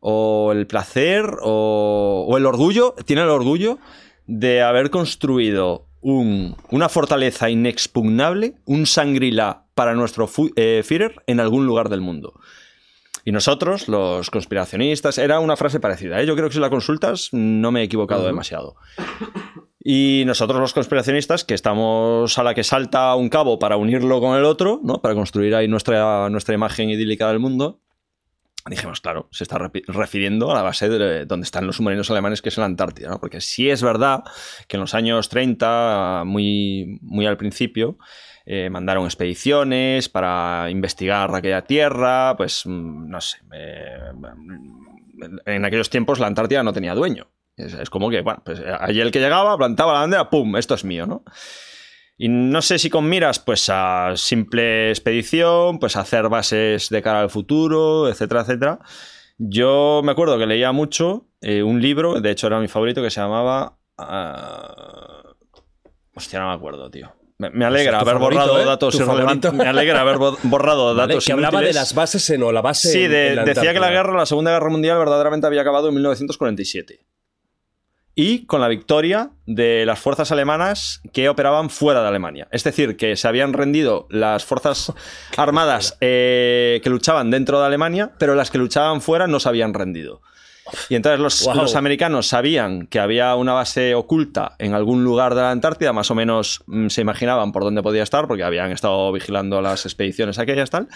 o 0.00 0.50
el 0.52 0.66
placer 0.66 1.24
o, 1.42 2.26
o 2.28 2.36
el 2.36 2.46
orgullo, 2.46 2.94
tiene 3.04 3.22
el 3.22 3.28
orgullo 3.28 3.78
de 4.26 4.62
haber 4.62 4.90
construido 4.90 5.86
un- 6.00 6.56
una 6.70 6.88
fortaleza 6.88 7.48
inexpugnable, 7.50 8.54
un 8.64 8.86
sangrila 8.86 9.64
para 9.74 9.94
nuestro 9.94 10.28
eh, 10.56 10.82
Führer 10.84 11.22
en 11.26 11.38
algún 11.40 11.66
lugar 11.66 11.88
del 11.88 12.00
mundo. 12.00 12.34
Y 13.24 13.30
nosotros, 13.30 13.86
los 13.86 14.30
conspiracionistas, 14.30 15.16
era 15.18 15.38
una 15.38 15.56
frase 15.56 15.78
parecida. 15.78 16.20
¿eh? 16.20 16.26
Yo 16.26 16.34
creo 16.34 16.48
que 16.48 16.54
si 16.54 16.60
la 16.60 16.70
consultas 16.70 17.28
no 17.30 17.70
me 17.70 17.80
he 17.80 17.84
equivocado 17.84 18.26
demasiado. 18.26 18.74
Y 19.84 20.22
nosotros 20.26 20.60
los 20.60 20.74
conspiracionistas, 20.74 21.44
que 21.44 21.54
estamos 21.54 22.38
a 22.38 22.42
la 22.44 22.54
que 22.54 22.62
salta 22.62 23.14
un 23.16 23.28
cabo 23.28 23.58
para 23.58 23.76
unirlo 23.76 24.20
con 24.20 24.38
el 24.38 24.44
otro, 24.44 24.80
¿no? 24.84 25.02
para 25.02 25.14
construir 25.14 25.54
ahí 25.54 25.66
nuestra, 25.66 26.28
nuestra 26.30 26.54
imagen 26.54 26.90
idílica 26.90 27.28
del 27.28 27.40
mundo, 27.40 27.80
dijimos, 28.70 29.00
claro, 29.00 29.28
se 29.32 29.42
está 29.42 29.58
refiriendo 29.58 30.52
a 30.52 30.54
la 30.54 30.62
base 30.62 30.88
de 30.88 31.26
donde 31.26 31.44
están 31.44 31.66
los 31.66 31.76
submarinos 31.76 32.10
alemanes, 32.10 32.42
que 32.42 32.48
es 32.50 32.58
la 32.58 32.66
Antártida. 32.66 33.08
¿no? 33.10 33.18
Porque 33.18 33.40
sí 33.40 33.68
es 33.68 33.82
verdad 33.82 34.22
que 34.68 34.76
en 34.76 34.82
los 34.82 34.94
años 34.94 35.28
30, 35.28 36.22
muy, 36.26 36.98
muy 37.02 37.26
al 37.26 37.36
principio, 37.36 37.98
eh, 38.46 38.70
mandaron 38.70 39.04
expediciones 39.04 40.08
para 40.08 40.70
investigar 40.70 41.34
aquella 41.34 41.62
tierra, 41.62 42.36
pues 42.36 42.62
mm, 42.64 43.08
no 43.08 43.20
sé. 43.20 43.38
eh, 43.52 43.98
en 45.46 45.64
aquellos 45.64 45.90
tiempos 45.90 46.20
la 46.20 46.28
Antártida 46.28 46.62
no 46.62 46.72
tenía 46.72 46.94
dueño. 46.94 47.31
Es, 47.56 47.74
es 47.74 47.90
como 47.90 48.08
que, 48.10 48.22
bueno, 48.22 48.42
pues 48.44 48.60
allí 48.80 49.00
el 49.00 49.10
que 49.10 49.20
llegaba 49.20 49.56
plantaba 49.58 49.92
la 49.92 50.00
bandera, 50.00 50.30
¡pum! 50.30 50.56
Esto 50.56 50.74
es 50.74 50.84
mío, 50.84 51.06
¿no? 51.06 51.22
Y 52.18 52.28
no 52.28 52.62
sé 52.62 52.78
si 52.78 52.88
con 52.88 53.08
miras, 53.08 53.38
pues 53.40 53.68
a 53.68 54.12
simple 54.16 54.90
expedición, 54.90 55.78
pues 55.78 55.96
a 55.96 56.00
hacer 56.00 56.28
bases 56.28 56.88
de 56.88 57.02
cara 57.02 57.20
al 57.20 57.30
futuro, 57.30 58.08
etcétera, 58.08 58.42
etcétera. 58.42 58.78
Yo 59.38 60.02
me 60.04 60.12
acuerdo 60.12 60.38
que 60.38 60.46
leía 60.46 60.70
mucho 60.72 61.26
eh, 61.40 61.62
un 61.62 61.80
libro, 61.82 62.20
de 62.20 62.30
hecho 62.30 62.46
era 62.46 62.60
mi 62.60 62.68
favorito, 62.68 63.02
que 63.02 63.10
se 63.10 63.20
llamaba. 63.20 63.78
ah, 63.98 65.22
hostia, 66.14 66.38
no 66.40 66.48
me 66.48 66.54
acuerdo, 66.54 66.90
tío. 66.90 67.12
Me, 67.38 67.64
alegra 67.64 67.98
haber 67.98 68.18
borrado 68.18 68.60
¿eh? 68.60 68.64
datos 68.64 68.94
irrelevantes. 68.94 69.52
Me 69.52 69.64
alegra 69.66 70.00
haber 70.02 70.18
bo- 70.18 70.38
borrado 70.44 70.94
datos 70.94 71.24
que 71.26 71.32
hablaba 71.32 71.60
de 71.60 71.72
las 71.72 71.92
bases 71.92 72.30
en 72.30 72.42
o 72.44 72.52
la 72.52 72.60
base. 72.62 72.88
Sí, 72.92 73.04
en- 73.04 73.10
de- 73.10 73.28
en 73.30 73.36
la 73.36 73.44
decía 73.44 73.72
que 73.72 73.80
la 73.80 73.90
guerra, 73.90 74.16
la 74.16 74.26
Segunda 74.26 74.52
Guerra 74.52 74.68
Mundial, 74.70 74.96
verdaderamente 74.98 75.48
había 75.48 75.62
acabado 75.62 75.88
en 75.88 75.94
1947. 75.94 77.00
Y 78.14 78.44
con 78.44 78.60
la 78.60 78.68
victoria 78.68 79.30
de 79.46 79.86
las 79.86 79.98
fuerzas 79.98 80.30
alemanas 80.32 81.00
que 81.12 81.28
operaban 81.28 81.70
fuera 81.70 82.02
de 82.02 82.08
Alemania. 82.08 82.46
Es 82.50 82.62
decir, 82.62 82.96
que 82.96 83.16
se 83.16 83.26
habían 83.26 83.54
rendido 83.54 84.06
las 84.10 84.44
fuerzas 84.44 84.92
armadas 85.36 85.96
eh, 86.00 86.80
que 86.84 86.90
luchaban 86.90 87.30
dentro 87.30 87.58
de 87.60 87.66
Alemania, 87.66 88.12
pero 88.18 88.34
las 88.34 88.50
que 88.50 88.58
luchaban 88.58 89.00
fuera 89.00 89.26
no 89.26 89.40
se 89.40 89.48
habían 89.48 89.72
rendido. 89.72 90.20
Y 90.88 90.94
entonces 90.94 91.18
los, 91.18 91.56
los 91.56 91.74
americanos 91.74 92.28
sabían 92.28 92.86
que 92.86 93.00
había 93.00 93.34
una 93.34 93.52
base 93.52 93.94
oculta 93.94 94.54
en 94.58 94.74
algún 94.74 95.04
lugar 95.04 95.34
de 95.34 95.42
la 95.42 95.50
Antártida, 95.50 95.92
más 95.92 96.10
o 96.10 96.14
menos 96.14 96.62
mm, 96.66 96.88
se 96.88 97.00
imaginaban 97.00 97.52
por 97.52 97.64
dónde 97.64 97.82
podía 97.82 98.02
estar, 98.02 98.28
porque 98.28 98.44
habían 98.44 98.70
estado 98.70 99.10
vigilando 99.12 99.60
las 99.60 99.84
expediciones 99.86 100.38
aquellas 100.38 100.70
tal. 100.70 100.88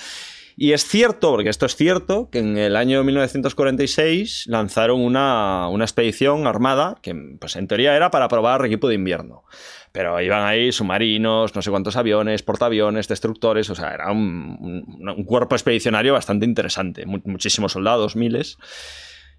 Y 0.59 0.73
es 0.73 0.87
cierto, 0.87 1.33
porque 1.33 1.51
esto 1.51 1.67
es 1.67 1.77
cierto, 1.77 2.31
que 2.31 2.39
en 2.39 2.57
el 2.57 2.77
año 2.77 3.05
1946 3.05 4.45
lanzaron 4.47 5.01
una, 5.01 5.69
una 5.69 5.85
expedición 5.85 6.47
armada 6.47 6.97
que, 7.03 7.15
pues 7.41 7.57
en 7.57 7.69
teoría 7.69 7.95
era 7.97 8.11
para 8.11 8.29
probar 8.29 8.65
equipo 8.65 8.89
de 8.89 8.95
invierno. 8.95 9.45
Pero 9.93 10.21
iban 10.21 10.45
ahí 10.45 10.73
submarinos, 10.73 11.55
no 11.55 11.63
sé 11.63 11.71
cuántos 11.71 11.97
aviones, 11.97 12.43
portaaviones, 12.43 13.09
destructores, 13.09 13.71
o 13.71 13.75
sea, 13.75 13.95
era 13.95 14.13
un, 14.13 14.85
cuerpo 15.27 15.55
expedicionario 15.55 16.13
bastante 16.13 16.45
interesante, 16.47 17.07
mu- 17.07 17.21
muchísimos 17.25 17.73
soldados, 17.73 18.17
miles. 18.17 18.59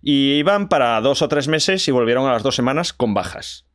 Y 0.02 0.34
iban 0.34 0.68
para 0.70 1.00
dos 1.02 1.22
o 1.22 1.28
tres 1.28 1.48
meses 1.48 1.88
y 1.88 1.92
volvieron 1.92 2.28
a 2.28 2.32
las 2.34 2.44
dos 2.44 2.56
semanas 2.56 2.94
con 2.94 3.14
bajas, 3.14 3.67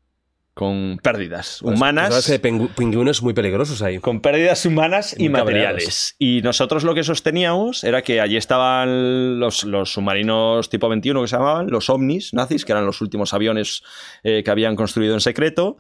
con 0.55 0.98
pérdidas 1.02 1.58
Pues, 1.62 1.76
humanas 1.76 2.10
pues, 2.10 2.24
sabes 2.24 2.40
que 2.40 2.68
pingüinos 2.76 3.22
muy 3.22 3.32
peligrosos 3.32 3.81
ahí. 3.82 3.98
con 3.98 4.20
pérdidas 4.20 4.66
humanas 4.66 5.14
y 5.18 5.28
materiales. 5.28 6.14
Y 6.18 6.42
nosotros 6.42 6.84
lo 6.84 6.94
que 6.94 7.05
sosteníamos 7.05 7.84
era 7.84 8.02
que 8.02 8.20
allí 8.20 8.36
estaban 8.36 9.40
los, 9.40 9.64
los 9.64 9.92
submarinos 9.92 10.68
tipo 10.68 10.89
21 10.89 11.22
que 11.22 11.28
se 11.28 11.36
llamaban, 11.36 11.68
los 11.68 11.89
ovnis 11.89 12.34
nazis, 12.34 12.64
que 12.64 12.72
eran 12.72 12.84
los 12.84 13.00
últimos 13.00 13.32
aviones 13.32 13.82
eh, 14.22 14.42
que 14.44 14.50
habían 14.50 14.76
construido 14.76 15.14
en 15.14 15.20
secreto. 15.20 15.76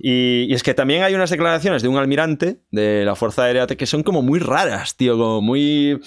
Y, 0.00 0.46
y 0.48 0.54
es 0.54 0.62
que 0.62 0.74
también 0.74 1.02
hay 1.02 1.14
unas 1.14 1.30
declaraciones 1.30 1.82
de 1.82 1.88
un 1.88 1.96
almirante 1.96 2.60
de 2.70 3.04
la 3.04 3.16
Fuerza 3.16 3.44
Aérea 3.44 3.66
que 3.66 3.86
son 3.86 4.02
como 4.02 4.22
muy 4.22 4.38
raras, 4.38 4.96
tío, 4.96 5.16
como 5.16 5.40
muy... 5.42 6.00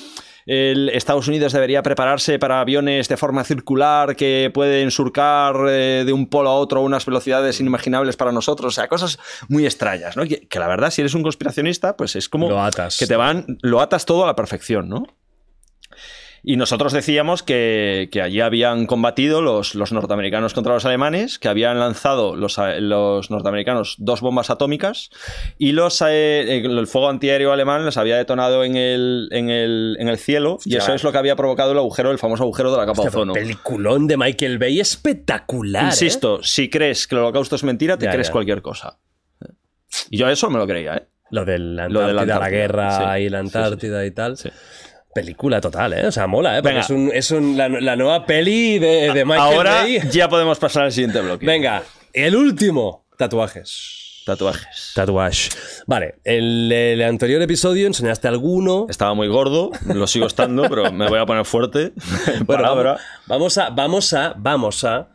el 0.45 0.89
Estados 0.89 1.27
Unidos 1.27 1.53
debería 1.53 1.83
prepararse 1.83 2.39
para 2.39 2.59
aviones 2.59 3.07
de 3.07 3.17
forma 3.17 3.43
circular 3.43 4.15
que 4.15 4.51
pueden 4.53 4.91
surcar 4.91 5.55
eh, 5.69 6.03
de 6.05 6.13
un 6.13 6.27
polo 6.27 6.49
a 6.49 6.53
otro 6.55 6.79
a 6.79 6.83
unas 6.83 7.05
velocidades 7.05 7.59
inimaginables 7.59 8.17
para 8.17 8.31
nosotros. 8.31 8.73
O 8.73 8.75
sea, 8.75 8.87
cosas 8.87 9.19
muy 9.49 9.65
extrañas, 9.65 10.17
¿no? 10.17 10.23
Que, 10.23 10.47
que 10.47 10.59
la 10.59 10.67
verdad, 10.67 10.91
si 10.91 11.01
eres 11.01 11.13
un 11.13 11.23
conspiracionista, 11.23 11.95
pues 11.97 12.15
es 12.15 12.29
como 12.29 12.49
Lo 12.49 12.61
atas. 12.61 12.97
que 12.97 13.07
te 13.07 13.15
van, 13.15 13.45
lo 13.61 13.81
atas 13.81 14.05
todo 14.05 14.23
a 14.23 14.27
la 14.27 14.35
perfección, 14.35 14.89
¿no? 14.89 15.05
Y 16.43 16.57
nosotros 16.57 16.91
decíamos 16.91 17.43
que, 17.43 18.09
que 18.11 18.21
allí 18.21 18.41
habían 18.41 18.87
combatido 18.87 19.41
los, 19.43 19.75
los 19.75 19.91
norteamericanos 19.91 20.53
contra 20.55 20.73
los 20.73 20.85
alemanes, 20.85 21.37
que 21.37 21.47
habían 21.49 21.79
lanzado 21.79 22.35
los, 22.35 22.57
los 22.79 23.29
norteamericanos 23.29 23.95
dos 23.99 24.21
bombas 24.21 24.49
atómicas 24.49 25.11
y 25.59 25.73
los, 25.73 26.01
eh, 26.01 26.57
el 26.65 26.87
fuego 26.87 27.09
antiaéreo 27.09 27.51
alemán 27.53 27.85
les 27.85 27.97
había 27.97 28.17
detonado 28.17 28.63
en 28.63 28.75
el, 28.75 29.29
en 29.31 29.49
el, 29.51 29.97
en 29.99 30.07
el 30.07 30.17
cielo 30.17 30.57
y 30.65 30.77
eso 30.77 30.93
es 30.95 31.03
lo 31.03 31.11
que 31.11 31.19
había 31.19 31.35
provocado 31.35 31.73
el 31.73 31.77
agujero, 31.77 32.09
el 32.11 32.17
famoso 32.17 32.43
agujero 32.43 32.71
de 32.71 32.77
la 32.77 32.85
capa 32.87 33.01
de 33.03 33.07
Hostia, 33.09 33.19
ozono. 33.19 33.33
Peliculón 33.33 34.07
de 34.07 34.17
Michael 34.17 34.57
Bay 34.57 34.79
espectacular. 34.79 35.83
¿eh? 35.83 35.87
Insisto, 35.87 36.41
si 36.41 36.69
crees 36.71 37.05
que 37.05 37.15
el 37.15 37.21
holocausto 37.21 37.55
es 37.55 37.63
mentira, 37.63 37.97
te 37.97 38.05
Ya, 38.05 38.11
crees 38.11 38.27
ya. 38.27 38.33
cualquier 38.33 38.61
cosa. 38.63 38.97
Y 40.09 40.17
yo 40.17 40.27
eso 40.29 40.49
me 40.49 40.57
lo 40.57 40.65
creía, 40.65 40.95
¿eh? 40.95 41.07
Lo 41.29 41.45
de 41.45 41.59
la 41.59 41.87
Lo 41.87 42.01
de 42.07 42.13
la 42.13 42.21
Antártida, 42.23 42.39
la, 42.39 42.45
Antártida, 42.45 42.49
guerra 42.49 43.15
sí. 43.17 43.21
y 43.23 43.29
la 43.29 43.39
Sí, 43.41 43.45
sí, 43.47 43.51
sí. 43.51 43.57
Antártida 43.57 44.05
y 44.05 44.11
tal. 44.11 44.37
Película 45.13 45.59
total, 45.59 45.93
¿eh? 45.93 46.07
O 46.07 46.11
sea, 46.11 46.27
mola, 46.27 46.57
¿eh? 46.57 46.61
Porque 46.61 46.75
Venga. 46.75 46.81
es, 46.85 46.89
un, 46.89 47.11
es 47.13 47.31
un- 47.31 47.57
la, 47.57 47.67
la 47.69 47.95
nueva 47.95 48.25
peli 48.25 48.79
de, 48.79 49.11
de 49.13 49.25
Michael 49.25 49.39
Ahora 49.55 49.85
ya 49.87 50.29
podemos 50.29 50.57
pasar 50.59 50.83
al 50.83 50.91
siguiente 50.91 51.19
bloque. 51.21 51.45
Venga, 51.45 51.83
el 52.13 52.35
último. 52.35 53.05
Tatuajes. 53.17 54.23
Tatuajes. 54.25 54.91
Tatuaje. 54.95 55.49
Vale, 55.87 56.15
el, 56.23 56.71
el 56.71 57.01
anterior 57.01 57.41
episodio 57.41 57.87
enseñaste 57.87 58.27
alguno. 58.27 58.85
Estaba 58.89 59.13
muy 59.13 59.27
gordo, 59.27 59.71
lo 59.85 60.05
sigo 60.07 60.27
estando, 60.27 60.63
pero 60.69 60.91
me 60.91 61.09
voy 61.09 61.19
a 61.19 61.25
poner 61.25 61.43
fuerte. 61.45 61.91
Bueno, 62.45 62.63
Palabra. 62.63 62.97
vamos 63.25 63.57
a, 63.57 63.69
vamos 63.71 64.13
a, 64.13 64.33
vamos 64.37 64.83
a 64.83 65.09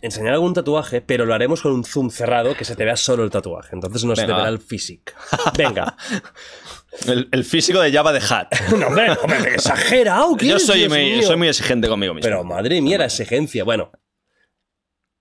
enseñar 0.00 0.34
algún 0.34 0.52
tatuaje, 0.54 1.00
pero 1.00 1.24
lo 1.26 1.34
haremos 1.34 1.62
con 1.62 1.72
un 1.72 1.82
zoom 1.84 2.10
cerrado 2.10 2.54
que 2.54 2.64
se 2.64 2.76
te 2.76 2.84
vea 2.84 2.96
solo 2.96 3.24
el 3.24 3.30
tatuaje. 3.30 3.70
Entonces 3.72 4.04
no 4.04 4.14
se 4.14 4.24
te 4.26 4.32
verá 4.32 4.48
el 4.48 4.58
físico. 4.60 5.12
Venga. 5.56 5.96
El, 7.06 7.28
el 7.32 7.44
físico 7.44 7.80
de 7.80 7.92
Java 7.92 8.12
de 8.12 8.20
Hat. 8.20 8.48
no, 8.78 8.86
hombre, 8.86 9.10
hombre, 9.22 9.54
exagerado. 9.54 10.36
¿qué 10.36 10.46
Yo 10.46 10.52
eres, 10.52 10.66
soy 10.66 10.78
Dios 10.80 10.88
muy, 10.90 10.98
mío? 11.04 11.22
soy 11.22 11.36
muy 11.36 11.48
exigente 11.48 11.88
conmigo 11.88 12.14
mismo. 12.14 12.24
Pero 12.28 12.44
madre 12.44 12.80
mía, 12.80 12.98
la 12.98 13.06
exigencia. 13.06 13.64
Bueno, 13.64 13.90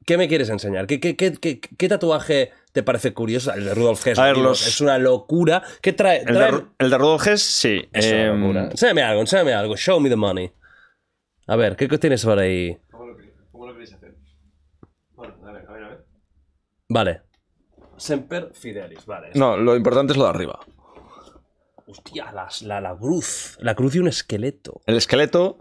¿qué 0.05 0.17
me 0.17 0.27
quieres 0.27 0.49
enseñar? 0.49 0.85
¿Qué, 0.87 0.99
qué, 0.99 1.15
qué, 1.15 1.33
qué- 1.33 1.59
qué 1.59 1.89
tatuaje 1.89 2.51
te 2.71 2.83
parece 2.83 3.13
curioso? 3.13 3.53
El 3.53 3.65
de 3.65 3.73
Rudolf 3.73 4.05
Hess. 4.05 4.19
A 4.19 4.25
ver, 4.25 4.35
digo, 4.35 4.49
los- 4.49 4.65
Es 4.67 4.81
una 4.81 4.97
locura. 4.97 5.63
¿Qué 5.81 5.93
trae? 5.93 6.19
el, 6.19 6.25
de, 6.25 6.33
trae- 6.33 6.65
el 6.77 6.89
de 6.89 6.97
Rudolf 6.97 7.27
Hess, 7.27 7.41
sí. 7.41 7.87
Es 7.91 8.05
una 8.11 8.25
Em, 8.25 8.39
locura. 8.41 8.63
Enséñame 8.71 9.01
algo, 9.03 9.21
enséñame 9.21 9.53
algo. 9.53 9.75
Show 9.75 9.99
me 9.99 10.09
the 10.09 10.15
money. 10.15 10.51
A 11.47 11.55
ver, 11.55 11.75
¿qué 11.75 11.87
tienes 11.97 12.23
por 12.23 12.39
ahí? 12.39 12.77
¿Cómo 12.91 13.05
lo, 13.07 13.17
queréis- 13.17 13.33
cómo 13.51 13.65
lo 13.67 13.73
queréis 13.73 13.93
hacer? 13.93 14.15
Bueno, 15.15 15.35
a 15.45 15.51
ver, 15.51 15.65
a 15.67 15.71
ver, 15.73 15.83
a 15.83 15.89
ver. 15.89 16.05
Vale. 16.89 17.21
Semper 17.97 18.51
Fidelis, 18.53 19.05
vale. 19.05 19.29
no, 19.35 19.55
lo 19.57 19.75
importante 19.75 20.13
es 20.13 20.17
lo 20.17 20.23
de 20.25 20.29
arriba. 20.31 20.59
Hostia, 21.87 22.31
las- 22.31 22.61
la, 22.61 22.79
la 22.81 22.95
cruz. 22.95 23.57
La 23.59 23.75
cruz 23.75 23.93
de 23.93 23.99
un 23.99 24.07
esqueleto. 24.07 24.81
El 24.85 24.95
esqueleto 24.97 25.59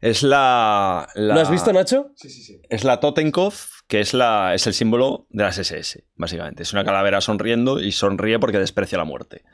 es 0.00 0.22
la. 0.22 1.08
la- 1.14 1.34
¿Lo 1.34 1.40
has 1.40 1.50
visto, 1.50 1.72
Nacho? 1.72 2.10
Sí, 2.16 2.28
sí, 2.30 2.42
sí. 2.42 2.60
Es 2.68 2.84
la 2.84 3.00
Totenkopf, 3.00 3.80
que 3.86 4.00
es, 4.00 4.14
la, 4.14 4.54
es 4.54 4.66
el 4.66 4.74
símbolo 4.74 5.26
de 5.30 5.44
las 5.44 5.58
SS, 5.58 6.04
básicamente. 6.16 6.62
Es 6.62 6.72
una 6.72 6.84
calavera 6.84 7.20
sonriendo 7.20 7.80
y 7.80 7.92
sonríe 7.92 8.38
porque 8.38 8.58
desprecia 8.58 8.98
la 8.98 9.04
muerte. 9.04 9.44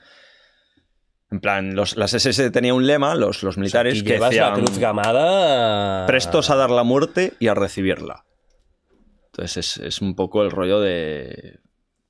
En 1.30 1.40
plan, 1.40 1.74
los, 1.74 1.96
las 1.98 2.14
SS 2.14 2.50
tenían 2.50 2.74
un 2.76 2.86
lema, 2.86 3.14
los, 3.14 3.42
los 3.42 3.58
militares, 3.58 3.98
Y 3.98 4.02
que 4.02 4.14
llevas 4.14 4.34
la 4.34 4.50
decían, 4.50 4.64
cruz 4.64 4.78
gamada. 4.78 6.06
prestos 6.06 6.48
a 6.48 6.56
dar 6.56 6.70
la 6.70 6.84
muerte 6.84 7.34
y 7.38 7.48
a 7.48 7.54
recibirla. 7.54 8.24
Entonces 9.26 9.56
es, 9.58 9.76
es 9.84 10.00
un 10.00 10.14
poco 10.16 10.42
el 10.42 10.50
rollo 10.50 10.80
de... 10.80 11.58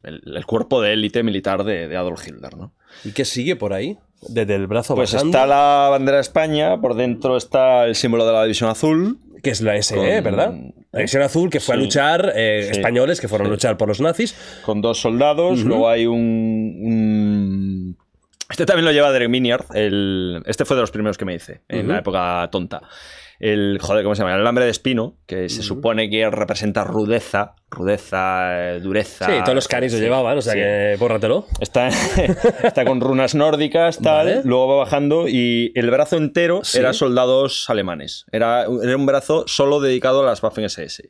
El, 0.03 0.23
el 0.37 0.47
cuerpo 0.47 0.81
de 0.81 0.93
élite 0.93 1.23
militar 1.23 1.65
de, 1.65 1.89
de 1.89 1.97
Adolf 1.97 2.27
Hitler, 2.27 2.57
¿no? 2.57 2.73
¿Y 3.05 3.13
qué 3.13 3.25
sigue 3.25 3.57
por 3.57 3.73
ahí? 3.73 3.99
Desde 4.29 4.55
el 4.55 4.67
brazo 4.67 4.95
Pues 4.95 5.15
está 5.15 5.47
la 5.47 5.89
bandera 5.91 6.17
de 6.17 6.23
España, 6.23 6.81
por 6.81 6.95
dentro 6.95 7.37
está 7.37 7.85
el 7.85 7.95
símbolo 7.95 8.27
de 8.27 8.33
la 8.33 8.43
División 8.43 8.69
Azul, 8.71 9.19
Que 9.43 9.51
es 9.51 9.61
la 9.61 9.81
SE, 9.81 9.95
con- 9.97 10.05
¿verdad? 10.25 10.55
La 10.91 10.99
División 11.01 11.23
Azul 11.23 11.51
que 11.51 11.61
fue 11.61 11.75
a 11.77 11.79
luchar, 11.79 12.33
eh, 12.35 12.63
Sí. 12.65 12.79
españoles 12.79 13.21
que 13.21 13.29
fueron 13.29 13.47
a 13.47 13.51
luchar 13.51 13.77
por 13.77 13.87
los 13.89 14.01
nazis. 14.01 14.35
con 14.65 14.81
dos 14.81 15.01
soldados. 15.01 15.61
Luego 15.65 15.89
hay 15.89 16.07
un, 16.07 16.17
un- 16.81 17.97
Este 18.51 18.67
también 18.67 18.85
lo 18.87 18.93
lleva 18.93 19.13
Derek 19.13 19.29
Miniard. 19.29 19.67
El... 19.75 20.43
Este 20.47 20.65
fue 20.65 20.77
de 20.77 20.81
los 20.83 20.91
primeros 20.91 21.19
que 21.19 21.25
me 21.25 21.35
hice, 21.35 21.61
en 21.69 21.87
la 21.89 21.99
época 21.99 22.49
tonta. 22.51 22.83
El, 23.41 23.79
joder, 23.81 24.03
¿cómo 24.03 24.15
se 24.17 24.23
llama? 24.23 24.35
El 24.35 24.41
alambre 24.41 24.65
de 24.65 24.71
espino, 24.73 25.17
que 25.27 25.49
se 25.49 25.63
supone 25.63 26.11
que 26.11 26.29
representa 26.29 26.83
rudeza, 26.83 27.55
rudeza, 27.71 28.75
eh, 28.75 28.81
dureza. 28.81 29.27
Sí, 29.27 29.33
todos 29.45 29.55
los 29.55 29.69
canis 29.69 29.93
lo 29.93 30.01
llevaban, 30.01 30.37
o 30.39 30.43
sea 30.43 30.55
sí. 30.55 30.59
que 30.59 30.97
bórratelo. 30.99 31.47
Está, 31.61 31.89
está 32.65 32.85
con 32.85 33.01
runas 33.01 33.35
nórdicas, 33.37 33.99
tal. 33.99 34.27
Vale. 34.27 34.41
Luego 34.45 34.67
va 34.69 34.77
bajando 34.79 35.29
y 35.29 35.71
el 35.77 35.89
brazo 35.91 36.17
entero 36.17 36.61
Sí. 36.65 36.79
era 36.79 36.93
soldados 36.93 37.71
alemanes. 37.71 38.25
Era, 38.33 38.63
era 38.83 38.97
un 38.97 39.07
brazo 39.07 39.45
solo 39.47 39.81
dedicado 39.81 40.23
a 40.23 40.27
las 40.27 40.43
Waffen-SS. 40.43 41.09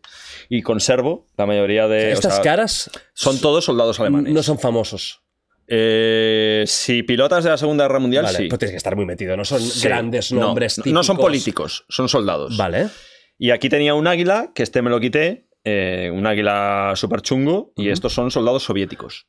Y 0.50 0.62
conservo 0.62 1.26
la 1.38 1.46
mayoría 1.46 1.88
de. 1.88 2.10
o 2.10 2.12
Estas 2.12 2.34
sea, 2.34 2.44
caras 2.44 2.90
Son 3.14 3.40
todos 3.40 3.64
soldados 3.64 3.98
alemanes. 4.00 4.32
no 4.34 4.42
son 4.42 4.58
famosos. 4.58 5.22
Eh, 5.70 6.64
si 6.66 7.02
pilotas 7.02 7.44
de 7.44 7.50
la 7.50 7.56
Segunda 7.58 7.84
Guerra 7.84 7.98
Mundial, 7.98 8.24
Vale, 8.24 8.38
sí. 8.38 8.48
pues 8.48 8.58
tienes 8.58 8.72
que 8.72 8.76
estar 8.78 8.96
muy 8.96 9.04
metido. 9.06 9.36
No 9.36 9.44
son 9.44 9.60
Sí. 9.60 9.86
grandes 9.86 10.32
No, 10.32 10.40
nombres 10.40 10.78
no, 10.78 10.82
típicos. 10.84 10.94
No 10.94 11.02
son 11.04 11.16
políticos, 11.18 11.84
son 11.88 12.08
soldados. 12.08 12.56
Vale. 12.56 12.88
Y 13.38 13.50
aquí 13.50 13.68
tenía 13.68 13.94
un 13.94 14.06
águila, 14.06 14.50
que 14.54 14.62
este 14.62 14.80
me 14.82 14.90
lo 14.90 14.98
quité, 14.98 15.46
eh, 15.64 16.10
un 16.12 16.26
águila 16.26 16.92
súper 16.96 17.20
chungo, 17.20 17.72
y 17.76 17.90
estos 17.90 18.12
son 18.14 18.30
soldados 18.30 18.62
soviéticos. 18.64 19.28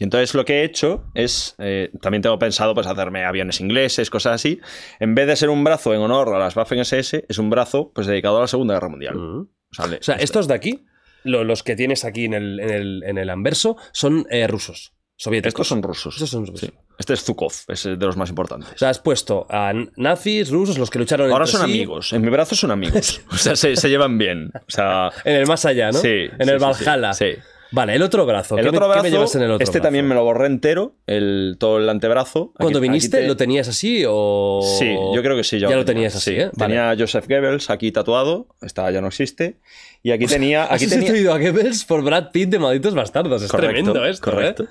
Y 0.00 0.04
entonces 0.04 0.34
lo 0.34 0.44
que 0.44 0.60
he 0.60 0.64
hecho 0.64 1.04
es, 1.14 1.54
eh, 1.58 1.90
también 2.00 2.22
tengo 2.22 2.38
pensado 2.38 2.72
pues 2.74 2.86
hacerme 2.86 3.24
aviones 3.24 3.60
ingleses, 3.60 4.10
cosas 4.10 4.34
así. 4.36 4.60
En 5.00 5.14
vez 5.14 5.26
de 5.26 5.36
ser 5.36 5.50
un 5.50 5.62
brazo 5.64 5.92
en 5.92 6.00
honor 6.00 6.34
a 6.34 6.38
las 6.38 6.56
Waffen-SS, 6.56 7.24
es 7.28 7.38
un 7.38 7.50
brazo 7.50 7.92
pues 7.94 8.06
dedicado 8.06 8.38
a 8.38 8.42
la 8.42 8.46
Segunda 8.46 8.74
Guerra 8.74 8.88
Mundial. 8.88 9.16
O 9.18 9.48
sea, 9.72 9.86
le- 9.88 9.96
O 9.98 10.02
sea, 10.02 10.14
estos 10.16 10.46
de 10.48 10.54
aquí, 10.54 10.86
lo- 11.24 11.42
los 11.44 11.62
que 11.64 11.74
tienes 11.76 12.04
aquí 12.04 12.24
en 12.24 12.34
el, 12.34 12.60
en 12.60 12.70
el, 12.70 13.02
en 13.04 13.18
el 13.18 13.28
anverso, 13.28 13.76
son 13.92 14.24
eh, 14.30 14.46
rusos, 14.46 14.94
soviéticos. 15.18 15.50
estos 15.52 15.68
son 15.68 15.82
rusos. 15.82 16.14
Estos 16.14 16.30
son 16.30 16.46
rusos. 16.46 16.60
Sí. 16.70 16.74
Este 16.98 17.12
es 17.14 17.22
Zukov, 17.22 17.52
es 17.68 17.84
de 17.84 17.96
los 17.96 18.16
más 18.16 18.30
importantes. 18.30 18.70
O 18.74 18.78
sea, 18.78 18.88
has 18.88 18.98
puesto 18.98 19.46
a 19.50 19.72
nazis, 19.96 20.50
rusos, 20.50 20.78
los 20.78 20.88
que 20.90 20.98
lucharon 20.98 21.30
Ahora 21.30 21.44
entre 21.44 21.58
son 21.58 21.66
sí, 21.68 21.72
amigos. 21.74 22.12
En 22.14 22.22
mi 22.22 22.30
brazo 22.30 22.54
son 22.56 22.70
amigos. 22.70 23.20
O 23.30 23.36
sea, 23.36 23.54
se, 23.54 23.76
se 23.76 23.88
llevan 23.90 24.16
bien. 24.18 24.50
O 24.54 24.70
sea, 24.70 25.10
En 25.24 25.36
el 25.36 25.46
más 25.46 25.64
allá, 25.66 25.90
¿no? 25.92 25.98
Sí, 25.98 26.08
En 26.38 26.46
sí, 26.46 26.50
el 26.50 26.58
Valhalla. 26.58 27.12
sí. 27.12 27.26
Vale, 27.70 27.94
el 27.94 28.00
otro 28.02 28.24
brazo. 28.24 28.56
El 28.56 28.62
¿Qué, 28.62 28.68
otro 28.70 28.80
me, 28.80 28.86
qué 28.86 28.92
brazo, 28.92 29.02
me 29.02 29.10
llevas 29.10 29.34
en 29.34 29.42
el 29.42 29.50
otro 29.50 29.62
este 29.62 29.72
brazo? 29.78 29.82
también 29.84 30.08
me 30.08 30.14
lo 30.14 30.24
borré 30.24 30.46
entero, 30.46 30.94
el, 31.06 31.56
todo 31.60 31.76
el 31.76 31.86
antebrazo. 31.90 32.52
Aquí- 32.54 32.62
Cuando 32.62 32.78
aquí 32.78 32.88
viniste, 32.88 33.18
te- 33.20 33.26
¿lo 33.26 33.36
tenías 33.36 33.68
así 33.68 34.04
o...? 34.08 34.62
Sí, 34.78 34.90
yo 35.14 35.22
creo 35.22 35.36
que 35.36 35.44
sí. 35.44 35.58
Ya 35.60 35.68
Ya, 35.68 35.76
lo 35.76 35.84
tenías 35.84 36.16
así, 36.16 36.30
sí. 36.30 36.36
¿eh? 36.40 36.50
Vale. 36.54 36.72
Tenía 36.74 36.90
a 36.90 36.96
Joseph 36.96 37.26
Goebbels 37.28 37.68
aquí 37.68 37.92
tatuado, 37.92 38.46
esta 38.62 38.90
ya 38.90 39.02
no 39.02 39.08
existe. 39.08 39.58
Y 40.02 40.12
aquí 40.12 40.24
tenía... 40.26 40.64
¿Has 40.64 40.76
Aquí 40.76 40.86
tenía... 40.86 41.08
sustituido 41.08 41.34
a 41.34 41.38
Goebbels 41.38 41.84
por 41.84 42.02
Brad 42.02 42.30
Pitt 42.32 42.48
de 42.48 42.58
Malditos 42.58 42.94
Bastardos? 42.94 43.42
Es 43.42 43.50
Correcto, 43.50 43.74
tremendo 43.74 44.06
esto, 44.06 44.24
correcto. 44.30 44.62
¿eh? 44.62 44.68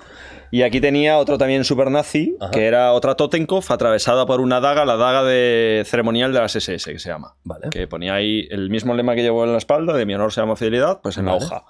Y 0.50 0.62
aquí 0.62 0.80
tenía 0.80 1.18
otro 1.18 1.36
también 1.38 1.64
super 1.64 1.90
nazi, 1.90 2.36
Ajá. 2.40 2.50
que 2.50 2.66
era 2.66 2.92
otra 2.92 3.14
Totenkopf 3.16 3.70
atravesada 3.70 4.24
por 4.26 4.40
una 4.40 4.60
daga, 4.60 4.84
la 4.84 4.96
daga 4.96 5.22
de 5.24 5.82
ceremonial 5.86 6.32
de 6.32 6.40
las 6.40 6.56
SS, 6.56 6.92
que 6.92 6.98
se 6.98 7.08
llama. 7.10 7.34
Vale. 7.44 7.68
Que 7.70 7.86
ponía 7.86 8.14
ahí 8.14 8.46
el 8.50 8.70
mismo 8.70 8.94
lema 8.94 9.14
que 9.14 9.22
llevo 9.22 9.44
en 9.44 9.52
la 9.52 9.58
espalda, 9.58 9.92
de 9.94 10.06
mi 10.06 10.14
honor 10.14 10.32
se 10.32 10.40
llama 10.40 10.56
fidelidad, 10.56 11.00
pues 11.02 11.18
en 11.18 11.26
Vale. 11.26 11.40
la 11.40 11.44
hoja. 11.46 11.64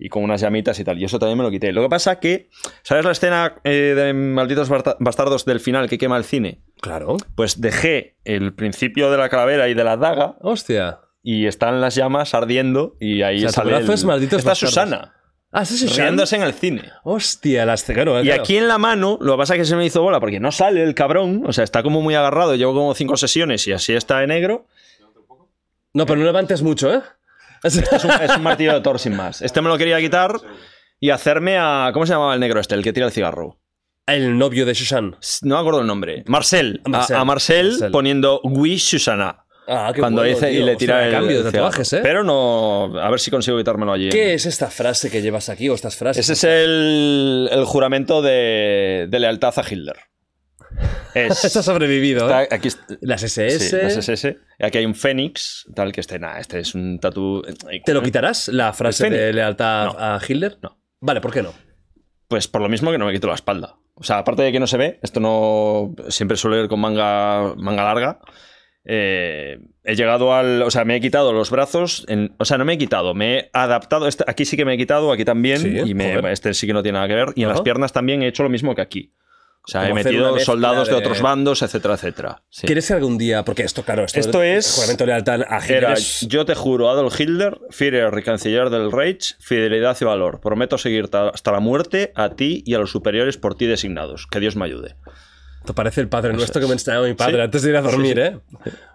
Y 0.00 0.08
con 0.10 0.22
unas 0.22 0.40
llamitas 0.40 0.78
y 0.78 0.84
tal. 0.84 0.96
Y 1.00 1.04
eso 1.04 1.18
también 1.18 1.38
me 1.38 1.42
lo 1.44 1.50
quité. 1.50 1.72
Lo 1.72 1.82
que 1.82 1.88
pasa 1.88 2.20
que, 2.20 2.50
¿sabes 2.84 3.04
la 3.04 3.10
escena 3.10 3.56
eh, 3.64 3.94
de 3.96 4.12
Malditos 4.12 4.68
Bastardos 5.00 5.44
del 5.44 5.58
final 5.58 5.88
que 5.88 5.98
quema 5.98 6.16
el 6.16 6.22
cine? 6.22 6.62
Claro. 6.80 7.16
Pues 7.34 7.60
dejé 7.60 8.16
el 8.24 8.54
principio 8.54 9.10
de 9.10 9.18
la 9.18 9.28
calavera 9.28 9.68
y 9.68 9.74
de 9.74 9.82
la 9.82 9.96
daga 9.96 10.36
Hostia. 10.40 11.00
y 11.20 11.46
están 11.46 11.80
las 11.80 11.96
llamas 11.96 12.32
ardiendo 12.34 12.94
y 13.00 13.22
ahí 13.22 13.38
O 13.38 13.40
sea, 13.40 13.64
sale 13.64 13.76
el- 13.76 13.90
es 13.90 14.04
Malditos 14.04 14.38
Está 14.38 14.50
Bastardos. 14.50 14.74
Susana 14.74 15.14
Ah, 15.50 15.64
¿sí, 15.64 15.78
sí, 15.78 15.86
riéndose 15.86 16.36
en 16.36 16.42
el 16.42 16.52
cine. 16.52 16.82
Hostia, 17.04 17.64
las 17.64 17.82
claro, 17.84 18.20
Y 18.20 18.24
claro. 18.24 18.42
aquí 18.42 18.56
en 18.58 18.68
la 18.68 18.76
mano, 18.76 19.16
lo 19.20 19.32
que 19.32 19.38
pasa 19.38 19.54
es 19.54 19.60
que 19.60 19.64
se 19.64 19.76
me 19.76 19.86
hizo 19.86 20.02
bola 20.02 20.20
porque 20.20 20.40
no 20.40 20.52
sale 20.52 20.82
el 20.82 20.94
cabrón, 20.94 21.42
o 21.46 21.52
sea, 21.54 21.64
está 21.64 21.82
como 21.82 22.02
muy 22.02 22.14
agarrado. 22.14 22.54
Llevo 22.54 22.74
como 22.74 22.94
cinco 22.94 23.16
sesiones 23.16 23.66
y 23.66 23.72
así 23.72 23.94
está 23.94 24.18
de 24.18 24.26
negro. 24.26 24.66
No, 25.94 26.04
pero 26.06 26.18
no 26.18 26.26
levantes 26.26 26.62
mucho, 26.62 26.92
¿eh? 26.92 27.00
Es 27.64 27.76
un, 27.76 27.82
es 28.22 28.36
un 28.36 28.42
martillo 28.42 28.74
de 28.74 28.80
Thor 28.82 28.98
sin 28.98 29.16
más. 29.16 29.42
Este 29.42 29.60
me 29.62 29.68
lo 29.68 29.78
quería 29.78 29.98
quitar 30.00 30.32
y 31.00 31.10
hacerme 31.10 31.56
a. 31.58 31.90
¿Cómo 31.92 32.06
se 32.06 32.12
llamaba 32.12 32.34
el 32.34 32.40
negro 32.40 32.60
este? 32.60 32.74
El 32.74 32.82
que 32.84 32.92
tira 32.92 33.06
el 33.06 33.12
cigarro. 33.12 33.56
El 34.06 34.38
novio 34.38 34.64
de 34.64 34.74
Susan. 34.74 35.16
No 35.42 35.54
me 35.56 35.60
acuerdo 35.60 35.80
el 35.80 35.86
nombre. 35.86 36.24
Marcel. 36.26 36.80
A- 36.84 36.88
Marcel. 36.88 37.16
A, 37.16 37.24
Marcel, 37.24 37.70
Marcel. 37.70 37.90
poniendo 37.90 38.40
Oui 38.44 38.78
Susana. 38.78 39.44
Ah, 39.68 39.92
qué 39.94 40.00
Cuando 40.00 40.22
bueno, 40.22 40.34
dice 40.34 40.50
y 40.50 40.62
le 40.62 40.76
tira 40.76 41.04
el. 41.06 41.12
cambio 41.12 41.42
de 41.44 41.52
tatuajes, 41.52 41.92
¿eh? 41.92 42.00
Pero 42.02 42.24
no. 42.24 42.98
A 42.98 43.10
ver 43.10 43.20
si 43.20 43.30
consigo 43.30 43.58
quitármelo 43.58 43.92
allí. 43.92 44.08
¿Qué 44.08 44.32
es 44.34 44.46
esta 44.46 44.68
frase 44.70 45.10
que 45.10 45.20
llevas 45.20 45.48
aquí 45.50 45.68
o 45.68 45.74
estas 45.74 45.94
frases? 45.96 46.28
Ese 46.28 46.32
es 46.32 46.44
el, 46.44 47.48
el 47.52 47.64
juramento 47.64 48.22
de, 48.22 49.06
de 49.10 49.20
lealtad 49.20 49.52
a 49.58 49.62
Hitler. 49.68 49.96
Es, 51.14 51.44
Esto 51.44 51.60
ha 51.60 51.62
sobrevivido, 51.62 52.26
está- 52.26 52.44
¿eh? 52.44 52.48
aquí, 52.50 52.68
Las 53.00 53.22
SS. 53.22 53.58
Sí, 53.70 53.76
las 53.76 53.96
SS. 53.96 54.38
Aquí 54.60 54.78
hay 54.78 54.86
un 54.86 54.94
fénix, 54.94 55.66
tal 55.74 55.92
que 55.92 56.00
este, 56.00 56.18
nada, 56.18 56.38
este 56.40 56.60
es 56.60 56.74
un 56.74 56.98
tatu. 56.98 57.42
¿Te 57.84 57.94
lo 57.94 58.02
quitarás, 58.02 58.48
la 58.48 58.72
frase 58.72 59.10
de 59.10 59.32
lealtad 59.32 59.86
No. 59.86 59.96
a 59.98 60.20
Hitler? 60.26 60.58
No. 60.62 60.78
Vale, 61.00 61.20
¿por 61.20 61.32
qué 61.32 61.42
no? 61.42 61.52
Pues 62.28 62.48
por 62.48 62.60
lo 62.60 62.68
mismo 62.68 62.90
que 62.90 62.98
no 62.98 63.06
me 63.06 63.12
quito 63.12 63.26
la 63.26 63.34
espalda. 63.34 63.76
O 63.94 64.02
sea, 64.04 64.18
aparte 64.18 64.42
de 64.42 64.52
que 64.52 64.60
no 64.60 64.66
se 64.66 64.76
ve, 64.76 65.00
esto 65.02 65.18
no 65.18 65.94
siempre 66.08 66.36
suele 66.36 66.62
ir 66.62 66.68
con 66.68 66.78
manga, 66.80 67.54
manga 67.56 67.82
larga. 67.84 68.20
Eh, 68.90 69.58
he 69.84 69.94
llegado 69.94 70.34
al. 70.34 70.62
O 70.62 70.70
sea, 70.70 70.84
me 70.84 70.96
he 70.96 71.00
quitado 71.00 71.32
los 71.32 71.50
brazos. 71.50 72.04
en- 72.08 72.34
o 72.38 72.44
sea, 72.44 72.58
no 72.58 72.64
me 72.64 72.72
he 72.72 72.78
quitado, 72.78 73.14
me 73.14 73.36
he 73.38 73.50
adaptado. 73.52 74.08
este- 74.08 74.24
aquí 74.26 74.44
sí 74.44 74.56
que 74.56 74.64
me 74.64 74.74
he 74.74 74.76
quitado, 74.78 75.12
aquí 75.12 75.24
también. 75.24 75.58
Sí, 75.58 75.78
y 75.84 75.94
me- 75.94 76.32
este 76.32 76.54
sí 76.54 76.66
que 76.66 76.72
no 76.72 76.82
tiene 76.82 76.96
nada 76.96 77.06
que 77.08 77.14
ver. 77.14 77.28
Y 77.36 77.42
en 77.42 77.48
las 77.50 77.60
piernas 77.60 77.92
también 77.92 78.22
he 78.22 78.28
hecho 78.28 78.42
lo 78.42 78.48
mismo 78.48 78.74
que 78.74 78.80
aquí. 78.82 79.12
O 79.66 79.70
sea, 79.70 79.86
he 79.86 79.92
metido 79.92 80.38
soldados 80.38 80.88
de... 80.88 80.94
de- 80.94 81.00
otros 81.00 81.20
bandos, 81.20 81.60
etcétera, 81.60 81.92
etcétera. 81.94 82.42
Sí. 82.48 82.66
¿Quieres 82.66 82.86
ser 82.86 82.96
algún 82.96 83.18
día? 83.18 83.44
Porque 83.44 83.64
esto, 83.64 83.82
claro, 83.82 84.04
esto, 84.04 84.18
Esto 84.18 84.42
es- 84.42 84.74
juramento 84.76 85.04
de 85.04 85.08
lealtad 85.08 85.42
a 85.46 85.58
Hitler 85.62 85.76
Era, 85.84 85.92
es- 85.92 86.26
yo 86.26 86.46
te 86.46 86.54
juro, 86.54 86.88
Adolf 86.88 87.20
Hitler, 87.20 87.58
Führer 87.68 88.10
y 88.18 88.22
canciller 88.22 88.70
del 88.70 88.90
Reich, 88.90 89.36
fidelidad 89.40 89.94
y 90.00 90.04
valor. 90.06 90.40
Prometo 90.40 90.78
seguirte 90.78 91.18
hasta 91.18 91.52
la 91.52 91.60
muerte 91.60 92.12
a 92.14 92.30
ti 92.30 92.62
y 92.64 92.72
a 92.72 92.78
los 92.78 92.90
superiores 92.90 93.36
por 93.36 93.56
ti 93.56 93.66
designados. 93.66 94.26
Que 94.26 94.40
Dios 94.40 94.56
me 94.56 94.64
ayude. 94.64 94.94
Te 95.68 95.74
parece 95.74 96.00
el 96.00 96.08
padre 96.08 96.32
nuestro 96.32 96.62
que 96.62 96.66
me 96.66 96.72
enseñaba 96.72 97.06
mi 97.06 97.12
padre 97.12 97.34
Sí. 97.34 97.40
antes 97.42 97.60
de 97.62 97.68
ir 97.68 97.76
a 97.76 97.82
dormir, 97.82 98.18
¿eh? 98.18 98.38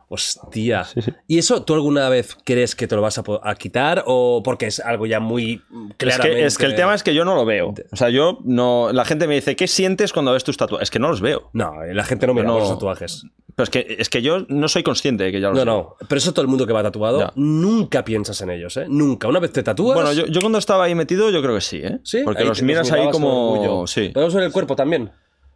Hostia. 0.10 0.86
¿Y 1.28 1.38
eso 1.38 1.64
tú 1.64 1.76
alguna 1.76 2.10
vez 2.10 2.36
crees 2.44 2.76
que 2.76 2.88
te 2.88 2.96
lo 2.96 3.02
vas 3.04 3.20
a, 3.20 3.56
quitar 3.56 4.04
o 4.08 4.42
porque 4.44 4.66
es 4.66 4.80
algo 4.80 5.06
ya 5.06 5.20
muy 5.20 5.62
Es 5.92 5.96
claramente... 5.98 6.36
que, 6.40 6.46
es 6.46 6.58
que 6.58 6.66
el 6.66 6.76
tema 6.76 6.96
es 6.96 7.04
que 7.04 7.14
yo 7.14 7.26
no 7.26 7.36
lo 7.36 7.46
veo. 7.46 7.76
O 7.92 7.96
sea, 7.96 8.10
yo 8.10 8.40
no. 8.44 8.92
La 8.92 9.06
gente 9.06 9.28
me 9.28 9.36
dice, 9.36 9.56
¿qué 9.56 9.68
sientes 9.68 10.12
cuando 10.14 10.34
ves 10.34 10.44
tus 10.44 10.58
tatuajes? 10.58 10.88
Es 10.88 10.92
que 10.92 10.98
no 11.00 11.10
los 11.10 11.22
veo. 11.22 11.50
No, 11.54 11.74
la 11.84 12.04
gente 12.04 12.26
no 12.26 12.34
mira 12.34 12.48
No. 12.48 12.58
los 12.58 12.70
tatuajes. 12.70 13.24
Pero 13.56 13.64
es 13.66 13.70
que, 13.70 13.96
es 14.00 14.10
que 14.10 14.24
yo 14.24 14.46
no 14.50 14.68
soy 14.68 14.82
consciente 14.82 15.26
de 15.26 15.32
que 15.32 15.40
ya 15.40 15.50
los 15.50 15.58
No, 15.60 15.66
veo. 15.66 15.74
no. 16.00 16.08
Pero 16.08 16.18
eso 16.18 16.32
todo 16.34 16.42
el 16.42 16.48
mundo 16.48 16.66
que 16.66 16.74
va 16.74 16.82
tatuado, 16.82 17.20
Ya. 17.20 17.34
nunca 17.36 18.04
piensas 18.04 18.42
en 18.42 18.50
ellos, 18.50 18.78
¿eh? 18.78 18.86
Nunca. 18.90 19.28
Una 19.28 19.40
vez 19.40 19.52
te 19.52 19.62
tatúas... 19.62 19.94
Bueno, 19.96 20.12
yo, 20.12 20.26
yo 20.26 20.42
cuando 20.42 20.58
estaba 20.58 20.86
ahí 20.86 20.96
metido, 20.96 21.30
yo 21.30 21.40
creo 21.42 21.54
que 21.54 21.62
sí, 21.62 21.78
¿eh? 21.84 22.00
¿Sí? 22.04 22.22
Porque 22.24 22.42
Ahí 22.42 22.48
los 22.48 22.62
miras 22.64 22.92
ahí 22.92 23.10
como. 23.12 23.86
Sí. 23.88 24.10
¿Podemos 24.10 24.34
ver 24.34 24.44
el 24.46 24.52
cuerpo 24.52 24.76
también? 24.76 25.12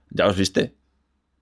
Ya 0.09 0.25
os 0.27 0.35
viste. 0.37 0.73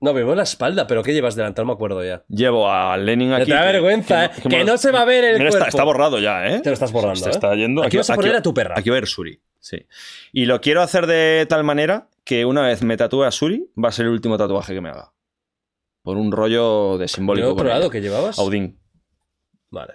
No, 0.05 0.13
vemos 0.13 0.37
la 0.37 0.43
espalda, 0.43 0.85
pero 0.85 1.01
¿qué 1.01 1.13
llevas 1.13 1.35
delante? 1.35 1.61
No 1.61 1.65
me 1.65 1.73
acuerdo 1.73 2.03
ya. 2.05 2.23
Llevo 2.29 2.69
a 2.71 2.95
Lenin 2.95 3.29
Me 3.29 3.37
aquí. 3.37 3.49
da 3.51 3.61
que- 3.65 3.71
vergüenza, 3.73 4.25
¿eh? 4.25 4.31
que 4.35 4.41
Que 4.49 4.57
me- 4.57 4.63
no 4.63 4.77
se 4.77 4.91
va 4.91 5.01
a 5.01 5.05
ver 5.05 5.23
el 5.23 5.37
Mira, 5.37 5.49
está, 5.49 5.59
cuerpo. 5.61 5.69
está 5.77 5.83
borrado 5.83 6.19
ya, 6.19 6.47
¿eh? 6.47 6.61
Te 6.61 6.69
lo 6.69 6.73
estás 6.73 6.91
borrando, 6.91 7.15
Se 7.19 7.29
¿eh? 7.29 7.31
está 7.31 7.55
yendo. 7.55 7.83
Aquí 7.83 7.97
vas 7.97 8.09
a 8.11 8.15
poner 8.15 8.35
a 8.35 8.41
tu 8.43 8.53
perra. 8.53 8.75
Aquí 8.77 8.91
va 8.91 8.97
a 8.97 8.99
ir 8.99 9.07
Suri. 9.07 9.41
Sí. 9.59 9.85
Y 10.31 10.45
lo 10.45 10.61
quiero 10.61 10.83
hacer 10.83 11.07
de 11.07 11.47
tal 11.49 11.63
manera 11.63 12.07
que 12.23 12.45
una 12.45 12.61
vez 12.61 12.83
me 12.83 12.97
tatúe 12.97 13.23
a 13.23 13.31
Suri, 13.31 13.67
va 13.83 13.89
a 13.89 13.91
ser 13.91 14.05
el 14.05 14.11
último 14.11 14.37
tatuaje 14.37 14.75
que 14.75 14.81
me 14.81 14.89
haga. 14.89 15.11
Por 16.03 16.17
un 16.17 16.31
rollo 16.31 16.99
de 16.99 17.05
¿Por 17.05 17.09
simbólico. 17.09 17.47
el 17.47 17.53
otro 17.53 17.67
lado 17.67 17.89
que 17.89 17.99
llevabas? 18.01 18.37
Audín. 18.37 18.79
Vale. 19.71 19.93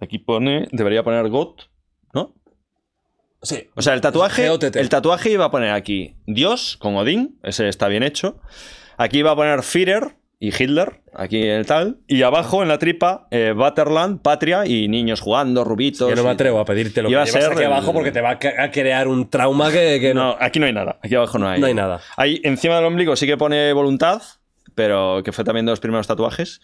Aquí 0.00 0.18
pone. 0.18 0.68
Debería 0.70 1.02
poner 1.02 1.28
GOT. 1.28 1.62
Sí. 3.42 3.68
O 3.74 3.82
sea, 3.82 3.94
el 3.94 4.00
tatuaje, 4.00 4.46
el 4.74 4.88
tatuaje 4.88 5.30
iba 5.30 5.44
a 5.46 5.50
poner 5.50 5.70
aquí 5.70 6.16
Dios 6.26 6.76
con 6.78 6.96
Odín, 6.96 7.38
ese 7.42 7.68
está 7.68 7.88
bien 7.88 8.02
hecho. 8.02 8.40
Aquí 8.96 9.18
iba 9.18 9.30
a 9.30 9.36
poner 9.36 9.62
Führer 9.62 10.16
y 10.40 10.48
Hitler, 10.48 11.00
aquí 11.14 11.42
el 11.42 11.64
tal. 11.66 11.98
Y 12.08 12.22
abajo 12.22 12.62
en 12.62 12.68
la 12.68 12.78
tripa, 12.78 13.28
eh, 13.30 13.54
Patria 14.22 14.66
y 14.66 14.88
niños 14.88 15.20
jugando, 15.20 15.62
rubitos. 15.64 16.08
Yo 16.10 16.16
no 16.16 16.24
me 16.24 16.30
atrevo 16.30 16.58
a 16.58 16.64
pedirte 16.64 17.00
lo 17.02 17.08
que 17.08 17.14
llevas 17.14 17.30
ser 17.30 17.44
aquí 17.52 17.60
el- 17.60 17.66
abajo 17.66 17.92
porque 17.92 18.10
te 18.12 18.20
va 18.20 18.30
a 18.30 18.70
crear 18.70 19.06
un 19.08 19.28
trauma 19.30 19.70
que, 19.70 19.98
que 20.00 20.14
no. 20.14 20.30
No, 20.32 20.36
aquí 20.40 20.58
no 20.58 20.66
hay 20.66 20.72
nada. 20.72 20.98
Aquí 21.02 21.14
abajo 21.14 21.38
no 21.38 21.48
hay. 21.48 21.60
No 21.60 21.66
hay 21.66 21.74
nada. 21.74 22.00
Ahí 22.16 22.40
encima 22.44 22.76
del 22.76 22.84
ombligo 22.86 23.14
sí 23.16 23.26
que 23.26 23.36
pone 23.36 23.72
voluntad, 23.72 24.20
pero 24.74 25.22
que 25.24 25.32
fue 25.32 25.44
también 25.44 25.66
de 25.66 25.70
los 25.72 25.80
primeros 25.80 26.06
tatuajes. 26.06 26.60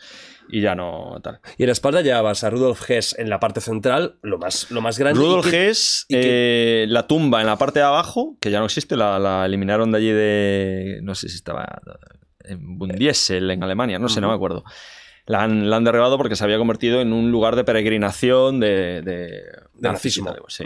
Y 0.49 0.61
ya 0.61 0.75
no 0.75 1.19
tal. 1.23 1.41
Y 1.57 1.63
en 1.63 1.69
la 1.69 1.73
espalda 1.73 2.03
llevabas 2.03 2.45
a 2.45 2.51
Rudolf 2.51 2.89
Hess 2.91 3.15
en 3.19 3.29
la 3.31 3.41
parte 3.41 3.61
central, 3.61 4.17
lo 4.23 4.39
más, 4.39 4.71
lo 4.71 4.81
más 4.83 4.99
grande. 4.99 5.19
Rudolf 5.19 5.51
que- 5.51 5.69
Hess, 5.71 6.07
que- 6.09 6.83
eh, 6.83 6.87
la 6.89 7.07
tumba 7.07 7.41
en 7.41 7.47
la 7.47 7.57
parte 7.57 7.79
de 7.81 7.85
abajo, 7.87 8.37
que 8.41 8.51
ya 8.51 8.59
no 8.59 8.67
existe, 8.67 8.97
la, 8.97 9.19
la 9.19 9.47
eliminaron 9.47 9.91
de 9.91 9.99
allí 9.99 10.11
de. 10.13 11.01
No 11.03 11.15
sé 11.15 11.29
si 11.29 11.37
estaba 11.37 11.81
en 12.45 12.79
Bundiesel, 12.79 13.51
en 13.51 13.63
Alemania, 13.63 13.99
no 13.99 14.09
sé, 14.09 14.21
no 14.21 14.29
me 14.29 14.35
acuerdo. 14.35 14.65
La 15.27 15.43
han, 15.43 15.71
la 15.71 15.77
han 15.77 15.85
derribado 15.85 16.19
porque 16.19 16.37
se 16.37 16.45
había 16.45 16.59
convertido 16.59 17.01
en 17.01 17.15
un 17.15 17.31
lugar 17.31 17.57
de 17.57 17.65
peregrinación 17.65 18.61
de, 18.61 19.01
de, 19.01 19.43
nazismo. 19.81 20.35
sí. 20.49 20.65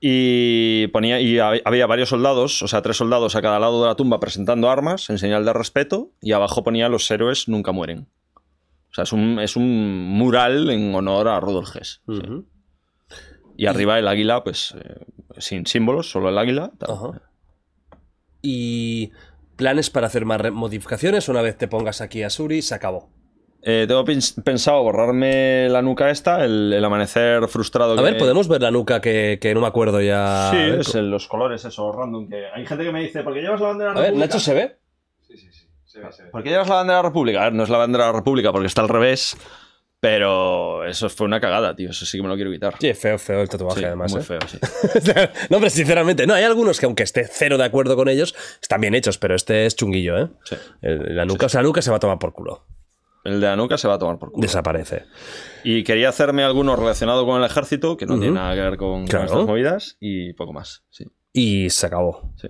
Y 0.00 0.86
ponía 0.88 1.20
y 1.20 1.34
hab- 1.38 1.60
había 1.64 1.86
varios 1.88 2.10
soldados, 2.10 2.62
o 2.62 2.68
sea, 2.68 2.82
tres 2.82 2.96
soldados 2.98 3.34
a 3.34 3.42
cada 3.42 3.58
lado 3.58 3.82
de 3.82 3.88
la 3.88 3.96
tumba 3.96 4.20
presentando 4.20 4.70
armas 4.70 5.10
en 5.10 5.18
señal 5.18 5.44
de 5.44 5.52
respeto, 5.52 6.12
y 6.22 6.32
abajo 6.32 6.62
ponía 6.62 6.88
los 6.88 7.10
héroes 7.10 7.48
nunca 7.48 7.72
mueren. 7.72 8.06
O 8.90 8.94
sea, 8.94 9.04
es 9.04 9.12
un, 9.12 9.38
es 9.40 9.56
un 9.56 10.08
mural 10.08 10.70
en 10.70 10.94
honor 10.94 11.28
a 11.28 11.40
Rudolf 11.40 11.76
Hess. 11.76 12.02
sí. 12.08 12.20
Y 13.56 13.66
arriba 13.66 13.98
el 13.98 14.06
águila, 14.06 14.44
pues 14.44 14.72
eh, 14.80 15.04
sin 15.38 15.66
símbolos, 15.66 16.08
solo 16.10 16.28
el 16.28 16.38
águila. 16.38 16.70
tal. 16.78 16.90
Ajá. 16.94 17.22
Y 18.40 19.10
planes 19.56 19.90
para 19.90 20.06
hacer 20.06 20.24
más 20.24 20.52
modificaciones 20.52 21.28
una 21.28 21.42
vez 21.42 21.56
te 21.58 21.66
pongas 21.66 22.00
aquí 22.00 22.22
a 22.22 22.30
Suri, 22.30 22.62
se 22.62 22.74
acabó. 22.76 23.10
Eh, 23.62 23.86
tengo 23.88 24.04
pens- 24.04 24.40
pensado 24.44 24.80
borrarme 24.84 25.68
la 25.68 25.82
nuca 25.82 26.10
esta, 26.10 26.44
el, 26.44 26.72
el 26.72 26.84
amanecer 26.84 27.48
frustrado. 27.48 27.94
A 27.94 27.96
que- 27.96 28.02
ver, 28.02 28.16
podemos 28.16 28.46
ver 28.46 28.62
la 28.62 28.70
nuca 28.70 29.00
que, 29.00 29.38
que 29.40 29.52
no 29.52 29.60
me 29.62 29.66
acuerdo 29.66 30.00
ya. 30.00 30.50
Sí, 30.52 30.56
ver, 30.56 30.80
es 30.80 30.94
en 30.94 31.10
los 31.10 31.26
colores, 31.26 31.64
eso, 31.64 31.90
random. 31.90 32.28
Que 32.28 32.46
hay 32.54 32.64
gente 32.64 32.84
que 32.84 32.92
me 32.92 33.00
dice, 33.02 33.24
¿por 33.24 33.34
qué 33.34 33.40
llevas 33.40 33.60
la 33.60 33.66
bandera 33.68 33.90
a 33.90 34.00
ver? 34.00 34.14
Nacho 34.14 34.38
se 34.38 34.54
ve. 34.54 34.76
Se 36.00 36.06
ve, 36.06 36.12
se 36.12 36.22
ve. 36.24 36.30
¿Por 36.30 36.42
qué 36.42 36.50
llevas 36.50 36.68
la 36.68 36.76
bandera 36.76 37.02
república? 37.02 37.40
A 37.40 37.44
ver, 37.44 37.52
no 37.54 37.62
es 37.64 37.68
la 37.68 37.78
bandera 37.78 38.12
república 38.12 38.52
porque 38.52 38.66
está 38.66 38.82
al 38.82 38.88
revés. 38.88 39.36
Pero 40.00 40.84
eso 40.84 41.08
fue 41.08 41.26
una 41.26 41.40
cagada, 41.40 41.74
tío. 41.74 41.90
Eso 41.90 42.06
sí 42.06 42.18
que 42.18 42.22
me 42.22 42.28
lo 42.28 42.36
quiero 42.36 42.52
quitar. 42.52 42.76
Sí, 42.80 42.94
feo, 42.94 43.18
feo 43.18 43.40
el 43.42 43.48
tatuaje 43.48 43.80
Sí, 43.80 43.84
además. 43.84 44.12
muy 44.12 44.20
¿eh? 44.20 44.24
feo, 44.24 44.38
sí. 44.46 44.58
no, 45.50 45.58
pero 45.58 45.70
sinceramente, 45.70 46.24
no, 46.24 46.34
hay 46.34 46.44
algunos 46.44 46.78
que 46.78 46.86
aunque 46.86 47.02
esté 47.02 47.26
cero 47.28 47.58
de 47.58 47.64
acuerdo 47.64 47.96
con 47.96 48.08
ellos, 48.08 48.32
están 48.62 48.80
bien 48.80 48.94
hechos, 48.94 49.18
pero 49.18 49.34
este 49.34 49.66
es 49.66 49.74
chunguillo, 49.74 50.16
¿eh? 50.16 50.28
Sí. 50.44 50.56
El- 50.82 51.16
la 51.16 51.24
nuca, 51.24 51.46
o 51.46 51.48
sea, 51.48 51.62
la 51.62 51.66
nuca 51.66 51.82
se 51.82 51.90
va 51.90 51.96
a 51.96 52.00
tomar 52.00 52.20
por 52.20 52.32
culo. 52.32 52.64
El 53.24 53.40
de 53.40 53.48
la 53.48 53.56
nuca 53.56 53.76
se 53.76 53.88
va 53.88 53.94
a 53.94 53.98
tomar 53.98 54.18
por 54.20 54.30
culo. 54.30 54.40
Desaparece. 54.40 55.06
Y 55.64 55.82
quería 55.82 56.10
hacerme 56.10 56.44
alguno 56.44 56.76
relacionado 56.76 57.26
con 57.26 57.40
el 57.40 57.44
ejército, 57.44 57.96
que 57.96 58.06
no 58.06 58.20
tiene 58.20 58.34
nada 58.36 58.54
que 58.54 58.60
ver 58.60 58.76
con, 58.76 59.00
con 59.00 59.06
Claro. 59.06 59.24
estas 59.24 59.46
movidas, 59.46 59.96
y 59.98 60.32
poco 60.34 60.52
más. 60.52 60.84
Sí. 60.90 61.06
Y 61.32 61.70
se 61.70 61.86
acabó. 61.86 62.32
Sí. 62.36 62.46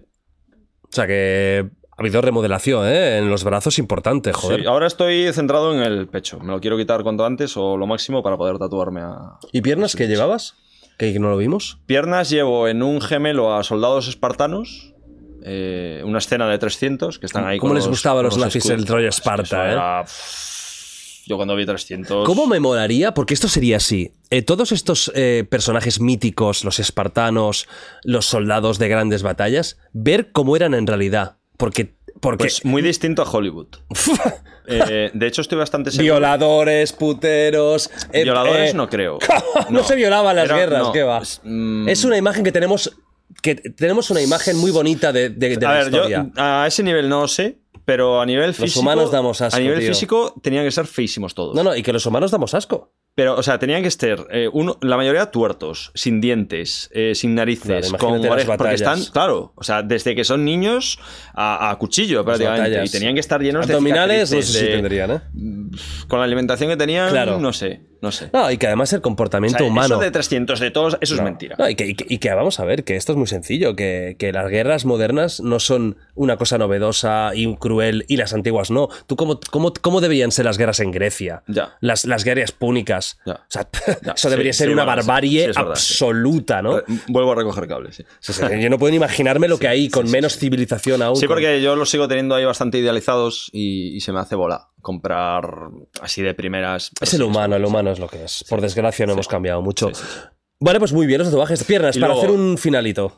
O 0.82 0.88
sea 0.92 1.06
que 1.06 1.70
ha 1.98 2.02
habido 2.02 2.20
remodelación, 2.20 2.86
¿eh? 2.86 3.18
En 3.18 3.28
los 3.28 3.42
brazos 3.44 3.78
importante, 3.78 4.32
joder. 4.32 4.60
Sí, 4.60 4.66
ahora 4.66 4.86
estoy 4.86 5.32
centrado 5.32 5.74
en 5.74 5.80
el 5.82 6.06
pecho. 6.06 6.38
Me 6.38 6.52
lo 6.52 6.60
quiero 6.60 6.76
quitar 6.78 7.02
cuanto 7.02 7.26
antes 7.26 7.56
o 7.56 7.76
lo 7.76 7.86
máximo 7.88 8.22
para 8.22 8.36
poder 8.36 8.56
tatuarme 8.58 9.00
a. 9.02 9.38
¿Y 9.52 9.60
piernas 9.60 9.96
que 9.96 10.06
llevabas? 10.06 10.54
Que 10.96 11.18
no 11.18 11.28
lo 11.30 11.36
vimos. 11.36 11.78
Piernas 11.86 12.30
llevo 12.30 12.66
en 12.68 12.82
un 12.82 13.00
gemelo 13.00 13.54
a 13.54 13.62
soldados 13.64 14.08
espartanos. 14.08 14.94
eh, 15.44 16.02
una 16.04 16.18
escena 16.18 16.48
de 16.48 16.58
300 16.58 17.18
que 17.18 17.26
están 17.26 17.46
ahí 17.46 17.58
¿Cómo 17.58 17.70
con 17.70 17.76
les 17.76 17.84
los- 17.86 17.90
gustaba 17.90 18.20
a 18.20 18.22
con 18.22 18.30
los 18.30 18.38
nazis 18.38 18.66
el 18.66 18.80
escudos. 18.80 19.00
que 19.02 19.06
Esparta, 19.08 20.02
eh? 20.02 20.04
Yo 21.26 21.36
cuando 21.36 21.54
vi 21.56 21.66
300. 21.66 22.26
¿Cómo 22.26 22.46
me 22.46 22.58
molaría? 22.58 23.12
Porque 23.14 23.34
esto 23.34 23.48
sería 23.48 23.76
así. 23.76 24.12
Eh, 24.30 24.42
todos 24.42 24.72
estos 24.72 25.12
eh, 25.14 25.46
personajes 25.48 26.00
míticos, 26.00 26.64
los 26.64 26.78
espartanos, 26.80 27.68
los 28.02 28.26
soldados 28.26 28.78
de 28.78 28.88
grandes 28.88 29.22
batallas, 29.22 29.78
ver 29.92 30.32
cómo 30.32 30.56
eran 30.56 30.74
en 30.74 30.86
realidad. 30.86 31.37
Porque. 31.58 31.94
porque 32.20 32.44
Pues 32.44 32.64
muy 32.64 32.80
distinto 32.80 33.20
a 33.20 33.30
Hollywood. 33.30 33.66
Eh, 34.70 35.10
de 35.14 35.26
hecho, 35.26 35.40
estoy 35.40 35.56
bastante 35.56 35.90
seguro. 35.90 36.02
Violadores, 36.16 36.92
puteros. 36.92 37.90
eh, 38.12 38.24
Violadores 38.24 38.72
eh, 38.72 38.74
no 38.74 38.86
creo. 38.90 39.18
no, 39.70 39.82
se 39.82 39.96
violaban 39.96 40.36
las 40.36 40.44
Era- 40.44 40.56
guerras, 40.58 40.82
no, 40.82 40.92
¿qué 40.92 41.02
va? 41.02 41.20
es, 41.22 41.40
mm, 41.42 41.88
Es 41.88 42.04
una 42.04 42.18
imagen 42.18 42.44
que 42.44 42.52
tenemos. 42.52 42.94
Que 43.40 43.54
tenemos 43.54 44.10
una 44.10 44.20
imagen 44.20 44.58
muy 44.58 44.70
bonita 44.70 45.10
de, 45.10 45.30
de- 45.30 45.56
de 45.56 45.64
a 45.66 45.68
la 45.70 45.74
ver, 45.76 45.84
historia. 45.86 46.30
yo 46.36 46.42
a 46.42 46.66
ese 46.66 46.82
nivel 46.82 47.08
no 47.08 47.26
sé, 47.28 47.60
pero 47.86 48.20
a 48.20 48.26
nivel 48.26 48.52
físico. 48.52 48.80
humanos 48.80 49.10
damos 49.10 49.40
asco, 49.40 49.56
A 49.56 49.60
nivel 49.60 49.78
tío. 49.78 49.88
físico 49.88 50.34
tenían 50.42 50.66
que 50.66 50.70
ser 50.70 50.86
feísimos 50.86 51.34
todos. 51.34 51.54
No, 51.54 51.62
no, 51.62 51.74
y 51.74 51.82
que 51.82 51.92
los 51.94 52.04
humanos 52.04 52.30
damos 52.30 52.52
asco. 52.52 52.92
Pero, 53.18 53.34
o 53.34 53.42
sea, 53.42 53.58
tenían 53.58 53.82
que 53.82 53.88
estar 53.88 54.28
eh, 54.30 54.48
uno, 54.52 54.78
la 54.80 54.96
mayoría 54.96 55.32
tuertos, 55.32 55.90
sin 55.96 56.20
dientes, 56.20 56.88
eh, 56.94 57.16
sin 57.16 57.34
narices, 57.34 57.92
con 57.94 58.24
orejas. 58.24 58.56
Porque 58.56 58.74
están, 58.74 59.02
claro, 59.06 59.52
o 59.56 59.64
sea, 59.64 59.82
desde 59.82 60.14
que 60.14 60.22
son 60.22 60.44
niños 60.44 61.00
a, 61.34 61.68
a 61.70 61.76
cuchillo 61.78 62.24
prácticamente. 62.24 62.84
Y 62.84 62.88
tenían 62.88 63.14
que 63.14 63.20
estar 63.20 63.42
llenos 63.42 63.66
Abdominales, 63.68 64.30
de 64.30 64.36
no 64.36 64.42
sé 64.42 64.46
si 64.46 64.52
cicatrices, 64.60 64.68
de- 64.68 64.76
tendrían, 64.76 65.10
¿eh? 65.10 65.76
Con 66.06 66.20
la 66.20 66.26
alimentación 66.26 66.70
que 66.70 66.76
tenían, 66.76 67.10
Claro. 67.10 67.40
no 67.40 67.52
sé, 67.52 67.80
no 68.00 68.12
sé. 68.12 68.30
No, 68.32 68.50
y 68.52 68.56
que 68.56 68.68
además 68.68 68.92
el 68.92 69.00
O 69.00 69.02
comportamiento 69.02 69.58
sea, 69.58 69.66
humano. 69.66 69.86
Eso 69.96 69.98
de 69.98 70.10
300 70.12 70.60
de 70.60 70.70
todos, 70.70 70.96
eso 71.00 71.14
No. 71.16 71.22
es 71.22 71.24
mentira. 71.24 71.56
No, 71.58 71.68
y, 71.68 71.74
que, 71.74 71.86
y 71.88 71.94
que- 71.94 72.06
y 72.08 72.18
que 72.18 72.32
vamos 72.32 72.60
a 72.60 72.64
ver, 72.64 72.84
que 72.84 72.94
esto 72.94 73.12
es 73.12 73.18
muy 73.18 73.26
sencillo, 73.26 73.74
que, 73.74 74.14
que 74.18 74.30
las 74.32 74.48
guerras 74.48 74.84
modernas 74.84 75.40
no 75.40 75.58
son 75.58 75.96
una 76.14 76.36
cosa 76.36 76.56
novedosa 76.56 77.32
y 77.34 77.52
cruel 77.56 78.04
y 78.06 78.16
las 78.16 78.32
antiguas 78.32 78.70
no. 78.70 78.88
¿Tú 79.08 79.16
cómo, 79.16 79.40
cómo, 79.50 79.72
cómo 79.80 80.00
deberían 80.00 80.30
ser 80.30 80.44
las 80.44 80.56
guerras 80.56 80.78
en 80.80 80.92
Grecia? 80.92 81.42
Ya. 81.48 81.76
Las, 81.80 82.04
las 82.04 82.22
guerras 82.24 82.52
púnicas. 82.52 83.07
Ya. 83.26 83.32
O 83.34 83.38
sea, 83.48 83.68
Ya, 84.04 84.12
eso 84.16 84.30
debería 84.30 84.52
sí, 84.52 84.58
ser 84.58 84.68
sí, 84.68 84.72
una 84.72 84.84
bueno, 84.84 84.96
barbarie 85.02 85.40
sí, 85.40 85.46
verdad, 85.48 85.70
absoluta, 85.70 86.62
¿no? 86.62 86.78
Re- 86.78 86.84
Vuelvo 87.08 87.32
a 87.32 87.34
recoger 87.36 87.66
cables, 87.68 88.04
yo 88.60 88.70
no 88.70 88.78
puedo 88.78 88.90
ni 88.90 88.96
imaginarme 88.96 89.48
lo 89.48 89.58
que 89.58 89.68
hay 89.68 89.88
con 89.88 90.10
menos 90.10 90.36
civilización 90.38 91.02
aún. 91.02 91.16
Sí, 91.16 91.26
con- 91.26 91.34
porque 91.36 91.60
yo 91.62 91.76
los 91.76 91.90
sigo 91.90 92.08
teniendo 92.08 92.34
ahí 92.34 92.44
bastante 92.44 92.78
idealizados 92.78 93.48
y, 93.52 93.96
y 93.96 94.00
se 94.00 94.12
me 94.12 94.20
hace 94.20 94.34
bola 94.34 94.68
comprar 94.80 95.48
así 96.00 96.22
de 96.22 96.34
primeras. 96.34 96.90
Es 97.00 97.14
el 97.14 97.22
humano, 97.22 97.56
el 97.56 97.64
humano 97.64 97.90
es 97.90 97.98
lo 97.98 98.08
que 98.08 98.24
es. 98.24 98.44
Por 98.48 98.60
desgracia 98.60 99.06
no 99.06 99.12
hemos 99.12 99.28
cambiado 99.28 99.60
mucho. 99.62 99.90
Vale, 100.60 100.78
pues 100.80 100.92
muy 100.92 101.06
bien 101.06 101.18
los 101.20 101.28
tatuajes. 101.28 101.62
Piernas, 101.64 101.96
Y 101.96 102.00
para 102.00 102.14
luego- 102.14 102.26
hacer 102.26 102.36
un 102.38 102.58
finalito. 102.58 103.12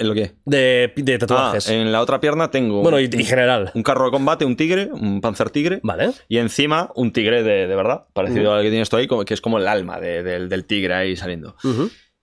¿En 0.00 0.08
lo 0.08 0.14
qué? 0.14 0.32
De, 0.44 0.92
de 0.96 1.14
Ah, 1.14 1.18
tatuajes. 1.18 1.68
en 1.68 1.92
la 1.92 2.00
otra 2.00 2.18
pierna 2.20 2.50
tengo 2.50 2.80
bueno, 2.82 2.98
y, 2.98 3.04
un, 3.04 3.20
y 3.20 3.24
general. 3.24 3.70
un 3.74 3.82
carro 3.82 4.06
de 4.06 4.10
combate, 4.10 4.44
un 4.44 4.56
tigre, 4.56 4.88
un 4.92 5.20
panzer 5.20 5.50
tigre. 5.50 5.78
Vale. 5.82 6.10
Y 6.26 6.38
encima 6.38 6.90
un 6.96 7.12
tigre 7.12 7.42
de, 7.42 7.66
de 7.68 7.76
verdad, 7.76 8.06
parecido 8.14 8.52
al 8.54 8.62
que 8.62 8.70
tienes 8.70 8.88
tú 8.88 8.96
ahí, 8.96 9.06
que 9.26 9.34
es 9.34 9.40
como 9.40 9.58
el 9.58 9.68
alma 9.68 10.00
de- 10.00 10.22
del- 10.22 10.48
del 10.48 10.64
tigre 10.64 10.94
ahí 10.94 11.16
saliendo. 11.16 11.54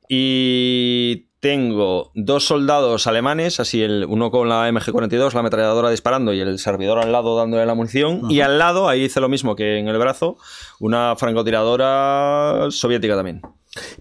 Y 0.09 1.27
tengo 1.39 2.11
dos 2.15 2.45
soldados 2.45 3.05
alemanes, 3.07 3.59
así 3.59 3.83
el, 3.83 4.05
uno 4.09 4.31
con 4.31 4.49
la 4.49 4.67
MG42, 4.69 5.33
la 5.33 5.41
ametralladora 5.41 5.91
disparando, 5.91 6.33
y 6.33 6.39
el 6.39 6.57
servidor 6.59 6.97
al 6.99 7.11
lado 7.11 7.37
dándole 7.37 7.65
la 7.65 7.75
munición. 7.75 8.21
Y 8.31 8.41
al 8.41 8.57
lado, 8.57 8.89
ahí 8.89 9.03
hice 9.03 9.19
lo 9.19 9.29
mismo 9.29 9.55
que 9.55 9.77
en 9.77 9.87
el 9.87 9.97
brazo, 9.99 10.37
una 10.79 11.15
francotiradora 11.15 12.67
soviética 12.71 13.15
también. 13.15 13.41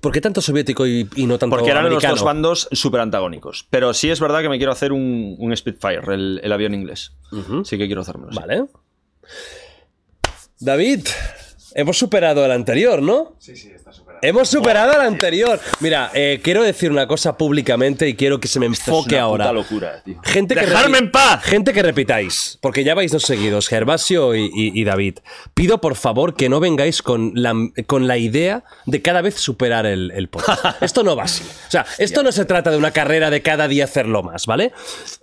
¿Por 0.01 0.12
qué 0.12 0.21
tanto 0.21 0.41
soviético 0.41 0.87
y, 0.87 1.09
y 1.17 1.26
no 1.26 1.39
tanto 1.39 1.57
Porque 1.57 1.71
eran 1.71 1.87
americano? 1.87 2.12
los 2.12 2.21
dos 2.21 2.26
bandos 2.26 2.69
súper 2.73 3.01
antagónicos. 3.01 3.67
Pero 3.71 3.92
sí 3.94 4.10
es 4.10 4.21
verdad 4.21 4.42
que 4.42 4.49
me 4.49 4.57
quiero 4.59 4.73
hacer 4.73 4.92
un, 4.92 5.37
un 5.39 5.57
Spitfire, 5.57 6.03
el, 6.15 6.41
el 6.42 6.53
avión 6.53 6.75
inglés. 6.75 7.12
Sí 7.65 7.78
que 7.78 7.87
quiero 7.87 8.03
hacérmelo. 8.03 8.33
Vale. 8.35 8.65
David, 10.59 11.07
hemos 11.75 11.99
superado 11.99 12.44
el 12.44 12.51
anterior, 12.53 13.03
¿no? 13.03 13.37
Sí, 13.39 13.57
sí, 13.57 13.69
está 13.69 13.92
superado. 13.92 14.06
Hemos 14.22 14.49
superado 14.49 14.92
al 14.92 15.00
anterior. 15.02 15.60
Mira, 15.81 16.10
eh, 16.15 16.40
quiero 16.42 16.62
decir 16.62 16.90
una 16.90 17.06
cosa 17.06 17.36
públicamente 17.36 18.08
y 18.08 18.15
quiero 18.15 18.40
que 18.40 18.49
se 18.49 18.58
me 18.60 18.66
Esto 18.66 18.82
es 18.82 18.88
enfoque 18.88 19.15
una 19.16 19.24
ahora. 19.24 19.44
puta 19.44 19.52
locura, 19.52 20.02
tío. 20.04 20.20
Gente 20.24 20.54
que 20.54 20.60
¡Dejadme 20.66 20.99
repi- 20.99 21.02
en 21.02 21.10
paz! 21.10 21.44
Gente 21.44 21.72
que 21.72 21.82
repitáis, 21.82 22.58
porque 22.60 22.84
ya 22.84 22.94
vais 22.94 23.12
dos 23.12 23.22
seguidos, 23.24 23.68
Gervasio 23.68 24.34
y, 24.34 24.44
y- 24.54 24.81
y 24.81 24.84
David. 24.84 25.18
Pido 25.54 25.81
por 25.81 25.94
favor 25.97 26.34
que 26.34 26.49
no 26.49 26.60
vengáis 26.60 27.02
con 27.02 27.32
la, 27.34 27.54
con 27.86 28.06
la 28.08 28.16
idea 28.18 28.65
de 28.86 29.02
cada 29.02 29.22
vez 29.22 29.34
superar 29.36 29.86
el, 29.86 30.10
el 30.12 30.28
podcast. 30.28 30.65
Esto 30.82 31.02
no 31.02 31.16
va 31.16 31.24
así. 31.24 31.44
O 31.68 31.70
sea, 31.70 31.84
esto 31.99 32.22
no 32.22 32.32
se 32.32 32.44
trata 32.44 32.70
de 32.70 32.76
una 32.78 32.90
carrera 32.92 33.31
de 33.31 33.42
cada 33.42 33.68
día 33.68 33.84
hacerlo 33.84 34.22
más, 34.22 34.47
¿vale? 34.47 34.72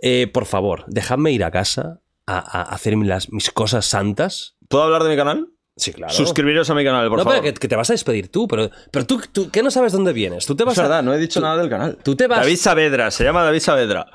Eh, 0.01 0.27
por 0.33 0.45
favor, 0.45 0.85
dejadme 0.87 1.31
ir 1.31 1.43
a 1.43 1.51
casa 1.51 1.99
a, 2.25 2.37
a 2.37 2.61
hacer 2.73 2.95
las, 2.97 3.31
mis 3.31 3.49
cosas 3.51 3.85
santas. 3.85 4.55
¿Puedo 4.69 4.83
hablar 4.85 5.03
de 5.03 5.09
mi 5.09 5.15
canal? 5.15 5.47
Sí, 5.75 5.91
claro. 5.91 6.13
Suscribiros 6.13 6.69
a 6.69 6.75
mi 6.75 6.83
canal, 6.83 7.09
por 7.09 7.17
no, 7.17 7.23
favor. 7.23 7.41
pero 7.41 7.53
que, 7.55 7.59
que 7.59 7.67
te 7.67 7.75
vas 7.75 7.89
a 7.89 7.93
despedir 7.93 8.29
tú, 8.31 8.47
pero, 8.47 8.69
pero 8.91 9.07
tú, 9.07 9.19
tú, 9.31 9.49
¿qué 9.49 9.63
no 9.63 9.71
sabes 9.71 9.91
dónde 9.91 10.13
vienes? 10.13 10.45
Tú 10.45 10.55
te 10.55 10.63
vas 10.63 10.73
Es 10.73 10.79
a- 10.79 10.83
verdad, 10.83 11.01
no 11.01 11.15
he 11.15 11.17
dicho 11.17 11.41
nada 11.41 11.57
del 11.57 11.67
canal. 11.67 11.97
tú 12.03 12.15
te 12.15 12.27
vas- 12.27 12.41
David 12.41 12.57
Saavedra, 12.57 13.09
se 13.09 13.23
llama 13.23 13.43
David 13.43 13.59
Saavedra. 13.59 14.05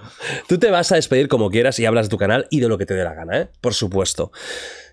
Tú 0.48 0.56
te 0.58 0.70
vas 0.70 0.92
a 0.92 0.94
despedir 0.94 1.26
como 1.26 1.50
quieras 1.50 1.76
y 1.80 1.84
hablas 1.86 2.06
de 2.06 2.10
tu 2.10 2.16
canal 2.16 2.46
y 2.50 2.60
de 2.60 2.68
lo 2.68 2.78
que 2.78 2.86
te 2.86 2.94
dé 2.94 3.02
la 3.02 3.12
gana, 3.12 3.38
¿eh? 3.40 3.48
Por 3.60 3.74
supuesto. 3.74 4.30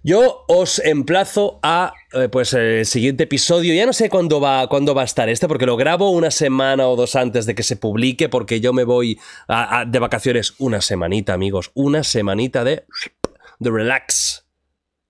Yo 0.02 0.44
os 0.48 0.80
emplazo 0.80 1.60
a 1.62 1.94
eh, 2.14 2.30
pues 2.30 2.54
el 2.54 2.86
siguiente 2.88 3.26
episodio. 3.26 3.72
Ya 3.76 3.86
no 3.86 3.94
sé 3.94 4.10
cuándo 4.10 4.40
va, 4.42 4.68
cuándo 4.68 4.96
va 4.96 5.04
a 5.04 5.06
estar 5.06 5.30
este, 5.30 5.48
porque 5.48 5.68
lo 5.68 5.78
grabo 5.78 6.10
una 6.10 6.32
semana 6.32 6.88
o 6.88 6.96
dos 6.96 7.16
antes 7.16 7.46
de 7.46 7.54
que 7.54 7.62
se 7.64 7.76
publique, 7.76 8.28
porque 8.28 8.60
yo 8.60 8.74
me 8.74 8.86
voy 8.86 9.20
a- 9.48 9.82
a- 9.82 9.86
de 9.86 10.00
vacaciones 10.00 10.56
una 10.58 10.82
semanita, 10.82 11.34
amigos. 11.34 11.70
Una 11.76 12.04
semanita 12.04 12.64
de, 12.64 12.86
de 13.60 13.70
relax. 13.72 14.45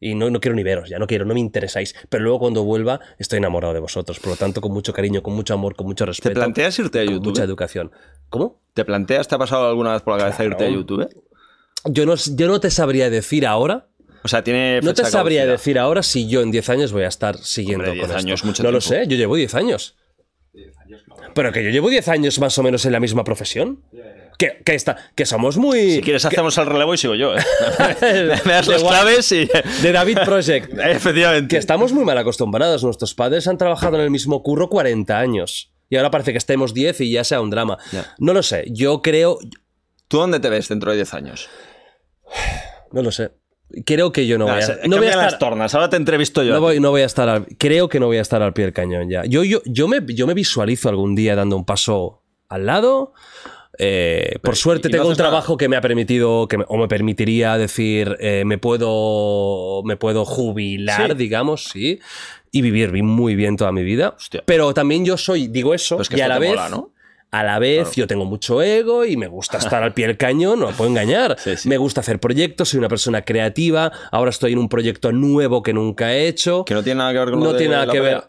Y 0.07 0.13
no, 0.13 0.29
no 0.29 0.39
quiero 0.39 0.55
ni 0.55 0.61
veros, 0.61 0.87
ya 0.89 0.99
no 0.99 1.07
quiero, 1.07 1.25
no 1.25 1.33
me 1.33 1.39
interesáis. 1.39 1.95
Pero 2.09 2.23
luego 2.23 2.37
cuando 2.39 2.63
vuelva, 2.63 2.99
estoy 3.17 3.37
enamorado 3.37 3.73
de 3.73 3.79
vosotros. 3.79 4.19
Por 4.19 4.29
lo 4.31 4.35
tanto, 4.35 4.61
con 4.61 4.71
mucho 4.71 4.93
cariño, 4.93 5.23
con 5.23 5.33
mucho 5.33 5.55
amor, 5.55 5.75
con 5.75 5.87
mucho 5.87 6.03
¿Te 6.05 6.11
respeto. 6.11 6.35
planteas 6.35 6.77
irte 6.77 6.99
a 6.99 7.05
con 7.05 7.13
YouTube? 7.15 7.29
mucha 7.29 7.43
educación. 7.43 7.91
¿Cómo? 8.29 8.61
¿Te 8.75 8.85
planteas, 8.85 9.27
te 9.27 9.33
ha 9.33 9.37
pasado 9.39 9.67
alguna 9.67 9.93
vez 9.93 10.03
por 10.03 10.13
la 10.13 10.19
cabeza 10.19 10.43
irte 10.43 10.63
a 10.63 10.67
Claro. 10.67 10.73
YouTube? 10.81 11.09
Yo 11.85 12.05
no, 12.05 12.13
yo 12.15 12.47
no 12.47 12.59
te 12.59 12.69
sabría 12.69 13.09
decir 13.09 13.47
ahora 13.47 13.87
O 14.23 14.27
sea, 14.27 14.43
tiene 14.43 14.79
No 14.81 14.93
te 14.93 15.05
sabría 15.05 15.39
caducidad. 15.41 15.47
decir 15.53 15.79
ahora 15.79 16.03
si 16.03 16.27
yo 16.27 16.41
en 16.41 16.51
10 16.51 16.69
años 16.69 16.91
voy 16.91 17.03
a 17.03 17.07
estar 17.07 17.37
siguiendo 17.37 17.85
Hombre, 17.85 17.93
10 17.93 18.07
con 18.07 18.15
esto. 18.17 18.27
años, 18.27 18.43
mucho 18.45 18.61
no 18.63 18.71
lo 18.71 18.81
sé, 18.81 19.07
yo 19.07 19.17
llevo 19.17 19.35
10 19.35 19.55
años. 19.55 19.95
Pero 21.33 21.51
que 21.51 21.63
yo 21.63 21.69
llevo 21.71 21.89
10 21.89 22.07
años 22.09 22.39
más 22.39 22.55
o 22.59 22.63
menos 22.63 22.85
en 22.85 22.91
la 22.91 22.99
misma 22.99 23.23
profesión. 23.23 23.81
Que, 24.37 24.61
que, 24.65 24.75
está, 24.75 24.97
que 25.15 25.25
somos 25.25 25.57
muy... 25.57 25.91
Si 25.95 26.01
quieres, 26.01 26.25
hacemos 26.25 26.57
el 26.57 26.65
relevo 26.65 26.93
y 26.93 26.97
sigo 26.97 27.15
yo. 27.15 27.35
¿eh? 27.35 27.41
Me 28.45 28.51
das 28.53 28.67
las 28.67 28.83
claves 28.83 29.31
y. 29.31 29.47
De 29.81 29.91
David 29.91 30.17
Project. 30.25 30.73
Efectivamente. 30.83 31.55
Que 31.55 31.57
estamos 31.59 31.93
muy 31.93 32.03
mal 32.03 32.17
acostumbrados. 32.17 32.83
Nuestros 32.83 33.13
padres 33.13 33.47
han 33.47 33.57
trabajado 33.57 33.95
en 33.95 34.01
el 34.03 34.11
mismo 34.11 34.43
curro 34.43 34.69
40 34.69 35.17
años. 35.17 35.71
Y 35.89 35.97
ahora 35.97 36.11
parece 36.11 36.31
que 36.31 36.37
estemos 36.37 36.73
10 36.73 36.99
y 37.01 37.11
ya 37.11 37.23
sea 37.23 37.39
un 37.41 37.49
drama. 37.49 37.77
Ya. 37.91 38.13
No 38.19 38.33
lo 38.33 38.43
sé. 38.43 38.65
Yo 38.71 39.01
creo... 39.01 39.39
¿Tú 40.07 40.17
dónde 40.17 40.39
te 40.39 40.49
ves 40.49 40.67
dentro 40.69 40.91
de 40.91 40.97
10 40.97 41.13
años? 41.13 41.49
No 42.91 43.01
lo 43.01 43.11
sé. 43.11 43.31
Creo 43.85 44.11
que 44.11 44.27
yo 44.27 44.37
no 44.37 44.45
voy 44.45 44.53
Ah, 44.55 44.57
a... 44.57 44.61
se- 44.61 44.87
No 44.87 44.97
voy 44.97 45.07
a 45.07 45.11
cambian 45.11 45.17
las 45.17 45.33
estar... 45.33 45.39
tornas. 45.39 45.73
Ahora 45.75 45.89
te 45.89 45.97
entrevisto 45.97 46.43
yo. 46.43 46.53
No 46.53 46.61
voy, 46.61 46.79
no 46.79 46.91
voy 46.91 47.01
a 47.01 47.05
estar 47.05 47.27
al- 47.29 47.45
creo 47.57 47.89
que 47.89 47.99
no 47.99 48.05
voy 48.07 48.17
a 48.17 48.21
estar 48.21 48.41
al 48.41 48.53
pie 48.53 48.65
del 48.65 48.73
cañón 48.73 49.09
ya. 49.09 49.23
Yo, 49.25 49.43
yo, 49.43 49.61
yo, 49.65 49.87
me, 49.87 50.01
yo 50.07 50.27
me 50.27 50.33
visualizo 50.33 50.89
algún 50.89 51.15
día 51.15 51.35
dando 51.35 51.55
un 51.55 51.65
paso 51.65 52.21
al 52.47 52.65
lado. 52.67 53.13
Eh, 53.77 54.35
por 54.41 54.55
suerte 54.55 54.87
y 54.87 54.91
no 54.91 54.97
tengo 54.97 55.07
un 55.09 55.11
nada. 55.13 55.23
trabajo 55.29 55.57
que 55.57 55.67
me 55.67 55.75
ha 55.75 55.81
permitido 55.81 56.47
que 56.47 56.57
me- 56.59 56.65
o 56.67 56.77
me 56.77 56.87
permitiría 56.87 57.57
decir 57.57 58.15
eh, 58.19 58.43
me 58.45 58.57
puedo 58.57 59.81
me 59.83 59.97
puedo 59.97 60.23
jubilar 60.25 61.11
Sí. 61.11 61.17
digamos 61.17 61.65
sí 61.65 61.99
y 62.51 62.61
vivir 62.61 62.93
muy 63.03 63.35
bien 63.35 63.57
toda 63.57 63.71
mi 63.71 63.83
vida 63.83 64.13
Hostia. 64.17 64.43
pero 64.45 64.73
también 64.73 65.03
yo 65.05 65.17
soy 65.17 65.47
digo 65.47 65.73
eso 65.73 65.97
Pues 65.97 66.09
que 66.09 66.17
y 66.17 66.21
a 66.21 66.27
la 66.27 66.39
vez 66.39 66.51
mola, 66.51 66.69
¿no? 66.69 66.91
a 67.31 67.43
la 67.43 67.59
vez 67.59 67.79
Claro. 67.83 67.93
yo 67.95 68.07
tengo 68.07 68.23
mucho 68.25 68.61
ego 68.61 69.03
y 69.03 69.17
me 69.17 69.27
gusta 69.27 69.57
estar 69.57 69.83
al 69.83 69.93
pie 69.93 70.07
del 70.07 70.15
cañón, 70.17 70.57
no 70.61 70.67
me 70.67 70.73
puedo 70.73 70.89
engañar. 70.89 71.35
Sí, 71.37 71.57
sí. 71.57 71.67
Me 71.67 71.75
gusta 71.75 71.99
hacer 71.99 72.17
proyectos, 72.21 72.69
soy 72.69 72.77
una 72.77 72.87
persona 72.87 73.23
creativa. 73.23 73.91
Ahora 74.09 74.29
estoy 74.29 74.53
en 74.53 74.59
un 74.59 74.69
proyecto 74.69 75.11
nuevo 75.11 75.61
que 75.61 75.73
nunca 75.73 76.13
he 76.13 76.27
hecho. 76.29 76.63
Que 76.63 76.73
no 76.73 76.81
tiene 76.81 76.99
nada 76.99 77.11
que 77.11 77.19
ver 77.19 77.29
con 77.31 77.39
lo 77.39 77.45
No 77.47 77.51
de 77.51 77.57
tiene 77.57 77.73
nada 77.73 77.87
la 77.87 77.91
que 77.91 77.99
ver. 77.99 78.23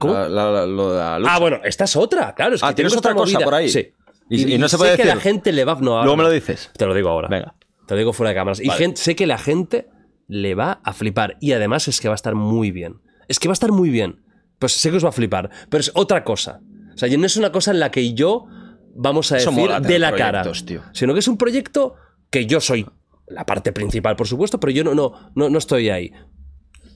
La- 0.00 0.28
la- 0.28 0.66
lo 0.66 0.92
de. 0.94 1.00
Ah, 1.02 1.38
bueno, 1.40 1.58
esta 1.64 1.82
es 1.82 1.96
otra, 1.96 2.32
claro. 2.36 2.54
Es 2.54 2.60
que 2.60 2.66
Ah, 2.68 2.74
¿tienes 2.76 2.96
otra 2.96 3.12
cosa 3.14 3.32
movida. 3.32 3.44
por 3.44 3.54
ahí? 3.54 3.68
Sí. 3.68 3.92
Y- 4.28 4.54
y 4.54 4.58
no 4.58 4.68
se 4.68 4.78
sé 4.78 4.96
que 4.96 5.04
la 5.04 5.16
gente 5.16 5.52
le 5.52 5.64
va. 5.64 5.74
No, 5.74 6.02
Luego 6.02 6.16
me 6.16 6.22
lo 6.22 6.30
dices. 6.30 6.70
Te 6.76 6.86
lo 6.86 6.94
digo 6.94 7.08
ahora. 7.10 7.28
Venga. 7.28 7.54
Te 7.86 7.94
lo 7.94 7.98
digo 7.98 8.12
fuera 8.12 8.30
de 8.30 8.36
cámaras. 8.36 8.60
Y 8.60 8.70
gente- 8.70 9.00
sé 9.00 9.14
que 9.14 9.26
la 9.26 9.38
gente 9.38 9.88
le 10.28 10.54
va 10.54 10.80
a 10.82 10.92
flipar. 10.92 11.36
Y 11.40 11.52
además 11.52 11.86
es 11.88 12.00
que 12.00 12.08
va 12.08 12.14
a 12.14 12.16
estar 12.16 12.34
muy 12.34 12.70
bien. 12.70 13.00
Es 13.28 13.38
que 13.38 13.48
va 13.48 13.52
a 13.52 13.54
estar 13.54 13.72
muy 13.72 13.90
bien. 13.90 14.22
Pues 14.58 14.72
sé 14.72 14.90
que 14.90 14.96
os 14.96 15.04
va 15.04 15.10
a 15.10 15.12
flipar. 15.12 15.50
Pero 15.68 15.80
es 15.80 15.90
otra 15.94 16.24
cosa. 16.24 16.60
O 16.94 16.96
sea, 16.98 17.08
no 17.16 17.26
es 17.26 17.36
una 17.36 17.52
cosa 17.52 17.70
en 17.72 17.80
la 17.80 17.90
que 17.90 18.14
yo 18.14 18.46
vamos 18.94 19.32
a 19.32 19.36
Eso 19.38 19.50
decir 19.50 19.70
de 19.82 19.98
la 19.98 20.14
cara. 20.14 20.42
tío. 20.64 20.80
Sino 20.92 21.12
que 21.12 21.18
es 21.20 21.28
un 21.28 21.36
proyecto 21.36 21.96
que 22.30 22.46
yo 22.46 22.60
soy 22.60 22.86
la 23.26 23.44
parte 23.44 23.72
principal, 23.72 24.16
por 24.16 24.28
supuesto, 24.28 24.60
pero 24.60 24.70
yo 24.72 24.84
no, 24.84 24.94
no, 24.94 25.30
no, 25.34 25.50
no 25.50 25.58
estoy 25.58 25.90
ahí. 25.90 26.12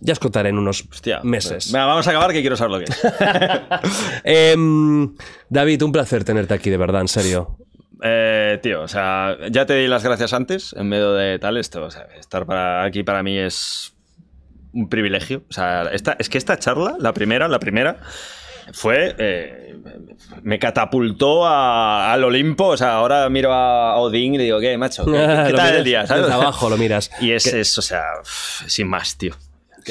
Ya 0.00 0.12
os 0.12 0.18
contaré 0.18 0.50
en 0.50 0.58
unos 0.58 0.84
Hostia. 0.90 1.20
meses. 1.24 1.72
Venga, 1.72 1.86
vamos 1.86 2.06
a 2.06 2.10
acabar 2.10 2.32
que 2.32 2.40
quiero 2.40 2.56
saber 2.56 2.70
lo 2.72 2.78
que 2.78 2.84
es. 2.92 3.00
Em, 4.24 5.14
David, 5.48 5.82
un 5.82 5.92
placer 5.92 6.24
tenerte 6.24 6.54
aquí, 6.54 6.70
de 6.70 6.76
verdad, 6.76 7.00
en 7.00 7.08
serio. 7.08 7.56
Eh, 8.02 8.58
tío, 8.62 8.82
o 8.82 8.88
sea, 8.88 9.36
ya 9.50 9.66
te 9.66 9.74
di 9.74 9.88
las 9.88 10.04
gracias 10.04 10.32
antes, 10.32 10.72
en 10.78 10.88
medio 10.88 11.12
de 11.14 11.38
tal, 11.38 11.56
esto, 11.56 11.82
o 11.84 11.90
sea, 11.90 12.06
estar 12.18 12.46
para 12.46 12.84
aquí 12.84 13.02
para 13.02 13.22
mí 13.24 13.36
es 13.38 13.92
un 14.72 14.88
privilegio. 14.88 15.42
O 15.48 15.52
sea, 15.52 15.82
esta, 15.92 16.14
es 16.18 16.28
que 16.28 16.38
esta 16.38 16.56
charla, 16.58 16.94
la 17.00 17.12
primera, 17.12 17.48
la 17.48 17.58
primera, 17.58 17.96
fue. 18.72 19.14
eh, 19.18 19.64
me 20.42 20.58
catapultó 20.58 21.46
a- 21.46 22.12
al 22.12 22.22
Olimpo. 22.24 22.66
O 22.68 22.76
sea, 22.76 22.94
ahora 22.94 23.28
miro 23.30 23.52
a 23.52 23.96
Odín 23.96 24.34
y 24.34 24.38
le 24.38 24.44
digo, 24.44 24.60
¿qué, 24.60 24.76
macho? 24.76 25.04
¿Qué, 25.06 25.12
tal 25.16 25.52
miras 25.52 25.72
el 25.72 25.84
día? 25.84 26.06
¿sabes? 26.06 26.30
Abajo 26.30 26.68
lo 26.68 26.76
miras. 26.76 27.10
Y 27.20 27.32
es, 27.32 27.46
es, 27.46 27.76
o 27.78 27.82
sea, 27.82 28.02
sin 28.66 28.88
más, 28.88 29.16
tío. 29.16 29.34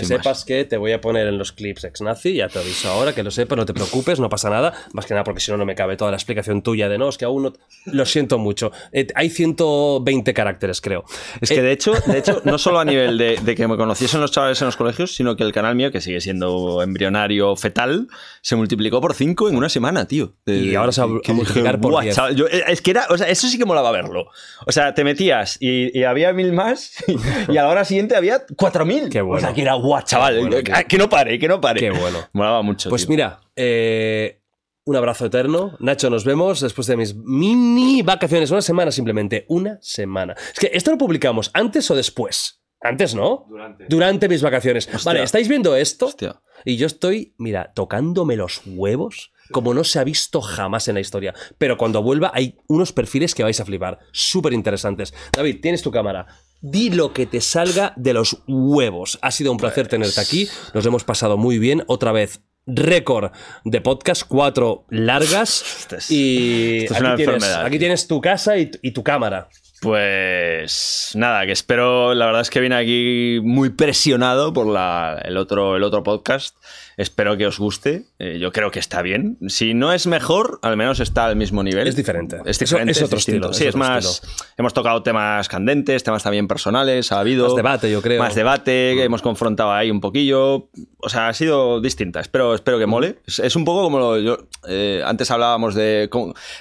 Que 0.01 0.06
Sin 0.08 0.17
sepas 0.17 0.46
que 0.46 0.63
te 0.65 0.78
voy 0.78 0.92
a 0.92 1.01
poner 1.01 1.28
en 1.28 1.38
los 1.38 1.51
clips 1.51 1.83
ex 1.83 2.01
nazi, 2.01 2.35
ya 2.35 2.47
te 2.49 2.60
aviso 2.60 2.90
ahora, 2.90 3.13
que 3.13 3.24
lo 3.24 3.31
sepas, 3.31 3.58
no 3.58 3.65
te 3.65 3.74
preocupes, 3.74 4.19
no 4.19 4.30
pasa 4.30 4.49
nada. 4.49 4.74
Más 4.94 5.06
que 5.06 5.13
nada 5.13 5.24
porque 5.24 5.40
si 5.42 5.51
no, 5.51 5.58
no 5.58 5.65
me 5.65 5.76
cabe 5.76 5.97
toda 5.97 6.12
la 6.12 6.17
explicación 6.17 6.62
tuya 6.62 6.88
de 6.90 6.97
no, 6.97 7.10
es 7.10 7.17
que 7.17 7.26
aún 7.26 7.44
no. 7.44 7.53
Lo 7.85 8.06
siento 8.06 8.38
mucho. 8.38 8.72
Eh, 8.92 9.08
hay 9.15 9.30
120 9.30 10.33
caracteres, 10.33 10.81
creo. 10.81 11.03
Es 11.42 11.49
que 11.49 11.62
de 11.62 11.72
hecho, 11.72 11.94
de 12.06 12.17
hecho, 12.17 12.42
no 12.46 12.58
solo 12.58 12.80
a 12.80 12.85
nivel 12.85 13.17
de, 13.17 13.38
de 13.42 13.56
que 13.56 13.67
me 13.67 13.78
conociesen 13.78 14.22
los 14.22 14.31
chavales 14.31 14.62
en 14.62 14.65
los 14.67 14.78
colegios, 14.78 15.15
sino 15.15 15.35
que 15.35 15.44
el 15.44 15.51
canal 15.53 15.76
mío, 15.76 15.92
que 15.92 16.01
sigue 16.01 16.22
siendo 16.22 16.81
embrionario 16.81 17.56
fetal, 17.56 18.08
se 18.42 18.56
multiplicó 18.56 19.01
por 19.01 19.13
5 19.13 19.49
en 19.49 19.56
una 19.56 19.69
semana, 19.69 20.06
tío. 20.08 20.33
De- 20.46 20.58
Y 20.58 20.76
ahora 20.76 20.92
se 20.92 21.01
va 21.01 21.08
a 21.08 21.33
multiplicar 21.33 21.80
por 21.80 21.92
"Buah, 21.92 22.03
10". 22.03 22.15
chaval", 22.15 22.35
yo- 22.35 22.47
eh, 22.47 22.63
es 22.67 22.81
que 22.81 22.92
era, 22.92 23.06
o 23.10 23.17
sea, 23.17 23.28
eso 23.30 23.47
sí 23.47 23.58
que 23.58 23.65
molaba 23.65 23.92
verlo. 23.92 24.28
O 24.65 24.72
sea, 24.72 24.94
te 24.94 25.03
metías 25.03 25.58
y, 25.60 25.97
y 25.97 26.03
había 26.03 26.33
mil 26.33 26.53
más 26.53 26.92
y, 27.47 27.58
a 27.58 27.63
la 27.63 27.69
hora 27.69 27.85
siguiente 27.85 28.15
había 28.15 28.44
4000. 28.56 29.10
Qué 29.10 29.22
bueno. 29.22 29.38
O 29.38 29.42
sea, 29.42 29.53
que 29.53 29.62
era 29.62 29.76
guau, 29.88 30.02
chaval. 30.03 30.40
Bueno, 30.40 30.58
que 30.88 30.98
no 30.98 31.10
pare, 31.10 31.40
que 31.40 31.48
no 31.48 31.60
pare. 31.60 31.80
Qué 31.80 31.92
bueno. 31.92 32.20
Molaba 32.34 32.62
mucho. 32.62 32.90
Pues 32.90 33.03
tío. 33.03 33.10
mira, 33.10 33.42
eh, 33.56 34.42
un 34.86 34.96
abrazo 34.96 35.26
eterno. 35.26 35.76
Nacho, 35.80 36.10
nos 36.10 36.24
vemos 36.24 36.62
después 36.62 36.88
de 36.88 36.98
mis 36.98 37.16
mini 37.16 38.02
vacaciones. 38.02 38.52
Una 38.52 38.62
semana 38.62 38.92
simplemente. 38.92 39.46
Una 39.50 39.80
semana. 39.82 40.36
Es 40.53 40.60
que 40.60 40.72
esto 40.74 40.92
lo 40.92 40.98
publicamos 40.98 41.52
antes 41.53 41.90
o 41.92 41.96
después. 41.96 42.62
Antes, 42.80 43.16
¿no? 43.16 43.46
Durante. 43.50 43.86
Durante 43.90 44.30
mis 44.30 44.42
vacaciones. 44.42 44.88
Vale, 45.03 45.24
¿estáis 45.24 45.48
viendo 45.48 45.76
esto? 45.76 46.06
Hostia. 46.06 46.42
Y 46.64 46.78
yo 46.78 46.86
estoy, 46.86 47.34
mira, 47.38 47.74
tocándome 47.74 48.36
los 48.36 48.62
huevos 48.66 49.32
como 49.51 49.74
no 49.74 49.83
se 49.83 49.99
ha 49.99 50.03
visto 50.03 50.42
jamás 50.42 50.88
en 50.88 50.96
la 50.96 51.01
historia. 51.01 51.33
Pero 51.58 51.78
cuando 51.78 52.01
vuelva 52.03 52.31
hay 52.33 52.58
unos 52.67 52.94
perfiles 52.94 53.33
que 53.35 53.44
vais 53.44 53.60
a 53.60 53.65
flipar. 53.65 53.99
Súper 54.12 54.53
interesantes. 54.53 55.13
David, 55.33 55.60
tienes 55.62 55.81
tu 55.81 55.92
cámara. 55.92 56.28
Di 56.62 56.90
lo 56.90 57.13
que 57.13 57.26
te 57.28 57.40
salga 57.42 57.94
de 57.97 58.13
los 58.13 58.38
huevos. 58.47 59.19
Ha 59.22 59.31
sido 59.31 59.51
un 59.51 59.58
placer 59.58 59.88
tenerte 59.88 60.19
aquí. 60.19 60.47
Nos 60.74 60.85
hemos 60.85 61.03
pasado 61.03 61.38
muy 61.38 61.60
bien. 61.60 61.83
Otra 61.88 62.12
vez, 62.12 62.42
récord 62.65 63.31
de 63.63 63.80
podcast, 63.81 64.24
cuatro 64.28 64.85
largas. 64.90 65.88
Y 66.10 66.80
esto 66.80 66.94
es 66.96 66.99
aquí, 66.99 67.06
una 67.06 67.15
tienes, 67.15 67.44
aquí 67.44 67.80
tienes 67.80 68.08
tu 68.08 68.19
casa 68.22 68.58
y, 68.58 68.72
tu- 68.72 68.80
y 68.81 68.92
tu 68.92 69.03
cámara. 69.03 69.49
Pues 69.80 71.12
nada, 71.15 71.46
que 71.46 71.51
espero, 71.51 72.13
la 72.13 72.26
verdad 72.26 72.42
es 72.42 72.49
que 72.49 72.60
vine 72.60 72.76
aquí 72.76 73.40
muy 73.44 73.69
presionado 73.69 74.51
por 74.51 74.67
la- 74.67 75.22
el, 75.24 75.38
otro, 75.38 75.76
el 75.78 75.83
otro 75.83 76.03
podcast. 76.03 76.56
Espero 76.97 77.38
que 77.38 77.46
os 77.46 77.60
guste. 77.60 78.06
Eh, 78.17 78.40
yo 78.40 78.51
creo 78.51 78.72
que 78.72 78.80
está 78.80 79.03
bien. 79.03 79.38
Si 79.49 79.76
no 79.76 79.94
es 79.94 80.08
mejor, 80.08 80.58
al 80.63 80.78
menos 80.78 80.99
está 80.99 81.26
al 81.28 81.35
mismo 81.35 81.62
nivel. 81.62 81.88
Es 81.88 81.96
diferente. 81.96 82.38
Es 82.44 82.58
diferente. 82.58 82.92
es 82.92 83.01
otro 83.03 83.19
estilo, 83.19 83.53
Sí, 83.53 83.65
es 83.65 83.76
otro 83.76 83.80
más. 83.88 84.24
Hemos 84.58 84.74
tocado 84.74 85.03
temas 85.03 85.47
candentes, 85.47 86.03
temas 86.03 86.24
también 86.24 86.47
personales. 86.47 87.12
Ha 87.12 87.19
habido. 87.19 87.46
Más 87.46 87.56
debate, 87.56 87.92
yo 87.92 88.01
creo. 88.01 88.19
Más 88.19 88.33
debate, 88.33 88.94
que 88.96 89.03
hemos 89.03 89.22
confrontado 89.22 89.72
ahí 89.74 89.92
un 89.92 90.01
poquillo. 90.01 90.69
O 90.97 91.10
sea, 91.10 91.28
ha 91.28 91.33
sido 91.35 91.80
distinta. 91.81 92.19
Espero, 92.19 92.56
espero 92.56 92.80
que 92.80 92.88
mole. 92.88 93.19
Es, 93.28 93.38
es 93.40 93.56
un 93.56 93.63
poco 93.63 93.83
como 93.83 93.99
lo. 93.99 94.17
yo- 94.19 94.47
eh, 94.67 95.03
antes 95.06 95.30
hablábamos 95.30 95.76
de 95.76 96.10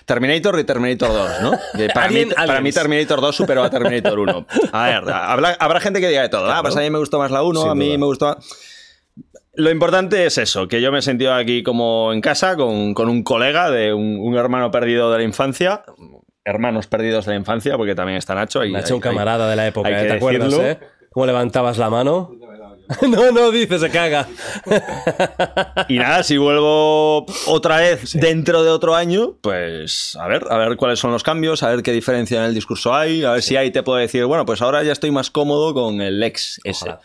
Terminator 0.04 0.58
y 0.60 0.65
Terminator 0.65 1.08
2, 1.08 1.31
¿no? 1.40 1.52
Que 1.74 1.88
para, 1.88 2.10
mí, 2.10 2.26
para 2.26 2.60
mí. 2.60 2.72
Terminator 2.72 3.22
2 3.22 3.35
superó 3.35 3.62
a 3.65 3.70
Terminator 3.70 4.19
1. 4.19 4.47
A 4.72 4.85
ver, 4.86 4.97
habrá, 5.10 5.56
habrá 5.58 5.81
gente 5.81 6.01
que 6.01 6.08
diga 6.08 6.20
de 6.20 6.28
todo. 6.28 6.51
Ah, 6.52 6.60
pues 6.60 6.76
a 6.76 6.81
mí 6.81 6.90
me 6.90 6.99
gustó 6.99 7.19
más 7.19 7.31
la 7.31 7.42
1, 7.42 7.60
Sin 7.62 7.70
a 7.70 7.74
mí 7.74 7.86
duda. 7.86 7.99
me 7.99 8.04
gustó 8.04 8.26
más... 8.26 8.36
Lo 9.56 9.71
importante 9.71 10.26
es 10.26 10.39
eso, 10.39 10.69
que 10.69 10.81
yo 10.81 10.92
me 10.92 10.99
he 10.99 11.03
sentido 11.03 11.33
aquí 11.35 11.62
como 11.62 12.12
en 12.12 12.21
casa 12.21 12.56
con, 12.56 12.92
con 12.94 13.08
un 13.08 13.22
colega 13.22 13.71
de 13.71 13.92
un, 13.94 14.19
un 14.21 14.37
hermano 14.37 14.71
perdido 14.71 15.10
de 15.10 15.19
la 15.19 15.24
infancia. 15.24 15.83
Hermanos 16.44 16.87
perdidos 16.87 17.24
de 17.26 17.33
la 17.33 17.39
infancia, 17.39 17.76
porque 17.76 17.94
también 17.94 18.19
está 18.19 18.35
Nacho. 18.35 18.60
ahí- 18.60 18.71
Nacho, 18.72 18.97
un 18.97 19.03
ahí- 19.03 19.08
camarada 19.10 19.49
de 19.51 19.56
la 19.56 19.67
época, 19.67 19.89
hay 19.89 19.94
¿eh? 19.94 20.08
¿te 20.08 20.12
acuerdas? 20.12 20.53
eh? 20.55 20.78
¿Cómo 21.10 21.26
levantabas 21.26 21.78
la 21.78 21.89
mano? 21.90 22.33
no, 23.08 23.33
no, 23.33 23.51
dice, 23.51 23.78
se 23.81 23.90
caga. 23.90 24.28
Y 25.89 25.99
nada, 25.99 26.22
si 26.22 26.37
vuelvo 26.37 27.26
otra 27.47 27.78
vez 27.78 28.12
dentro 28.12 28.62
de 28.62 28.71
otro 28.71 28.94
año, 28.94 29.39
pues 29.40 30.17
a 30.21 30.28
ver, 30.28 30.44
a 30.51 30.56
ver 30.58 30.76
cuáles 30.76 31.01
son 31.01 31.10
los 31.10 31.22
cambios, 31.24 31.62
a 31.65 31.71
ver 31.71 31.83
qué 31.83 31.90
diferencia 31.92 32.39
en 32.39 32.44
el 32.44 32.55
discurso 32.55 32.94
hay, 32.94 33.24
a 33.24 33.33
ver 33.33 33.42
si 33.42 33.56
ahí 33.56 33.71
te 33.72 33.83
puedo 33.83 33.99
decir, 33.99 34.24
bueno, 34.26 34.44
pues 34.47 34.62
ahora 34.62 34.83
ya 34.85 34.92
estoy 34.92 35.10
más 35.10 35.31
cómodo 35.33 35.74
con 35.74 36.01
el 36.01 36.22
ex 36.22 36.60
ese. 36.62 36.85
Ojalá. 36.90 37.01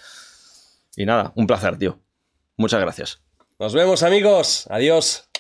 Y 0.98 1.06
nada, 1.06 1.32
un 1.36 1.48
placer, 1.48 1.78
tío. 1.78 1.98
Muchas 2.62 2.80
gracias. 2.80 3.20
Nos 3.60 3.74
vemos, 3.74 4.04
amigos. 4.04 4.68
Adiós. 4.70 5.31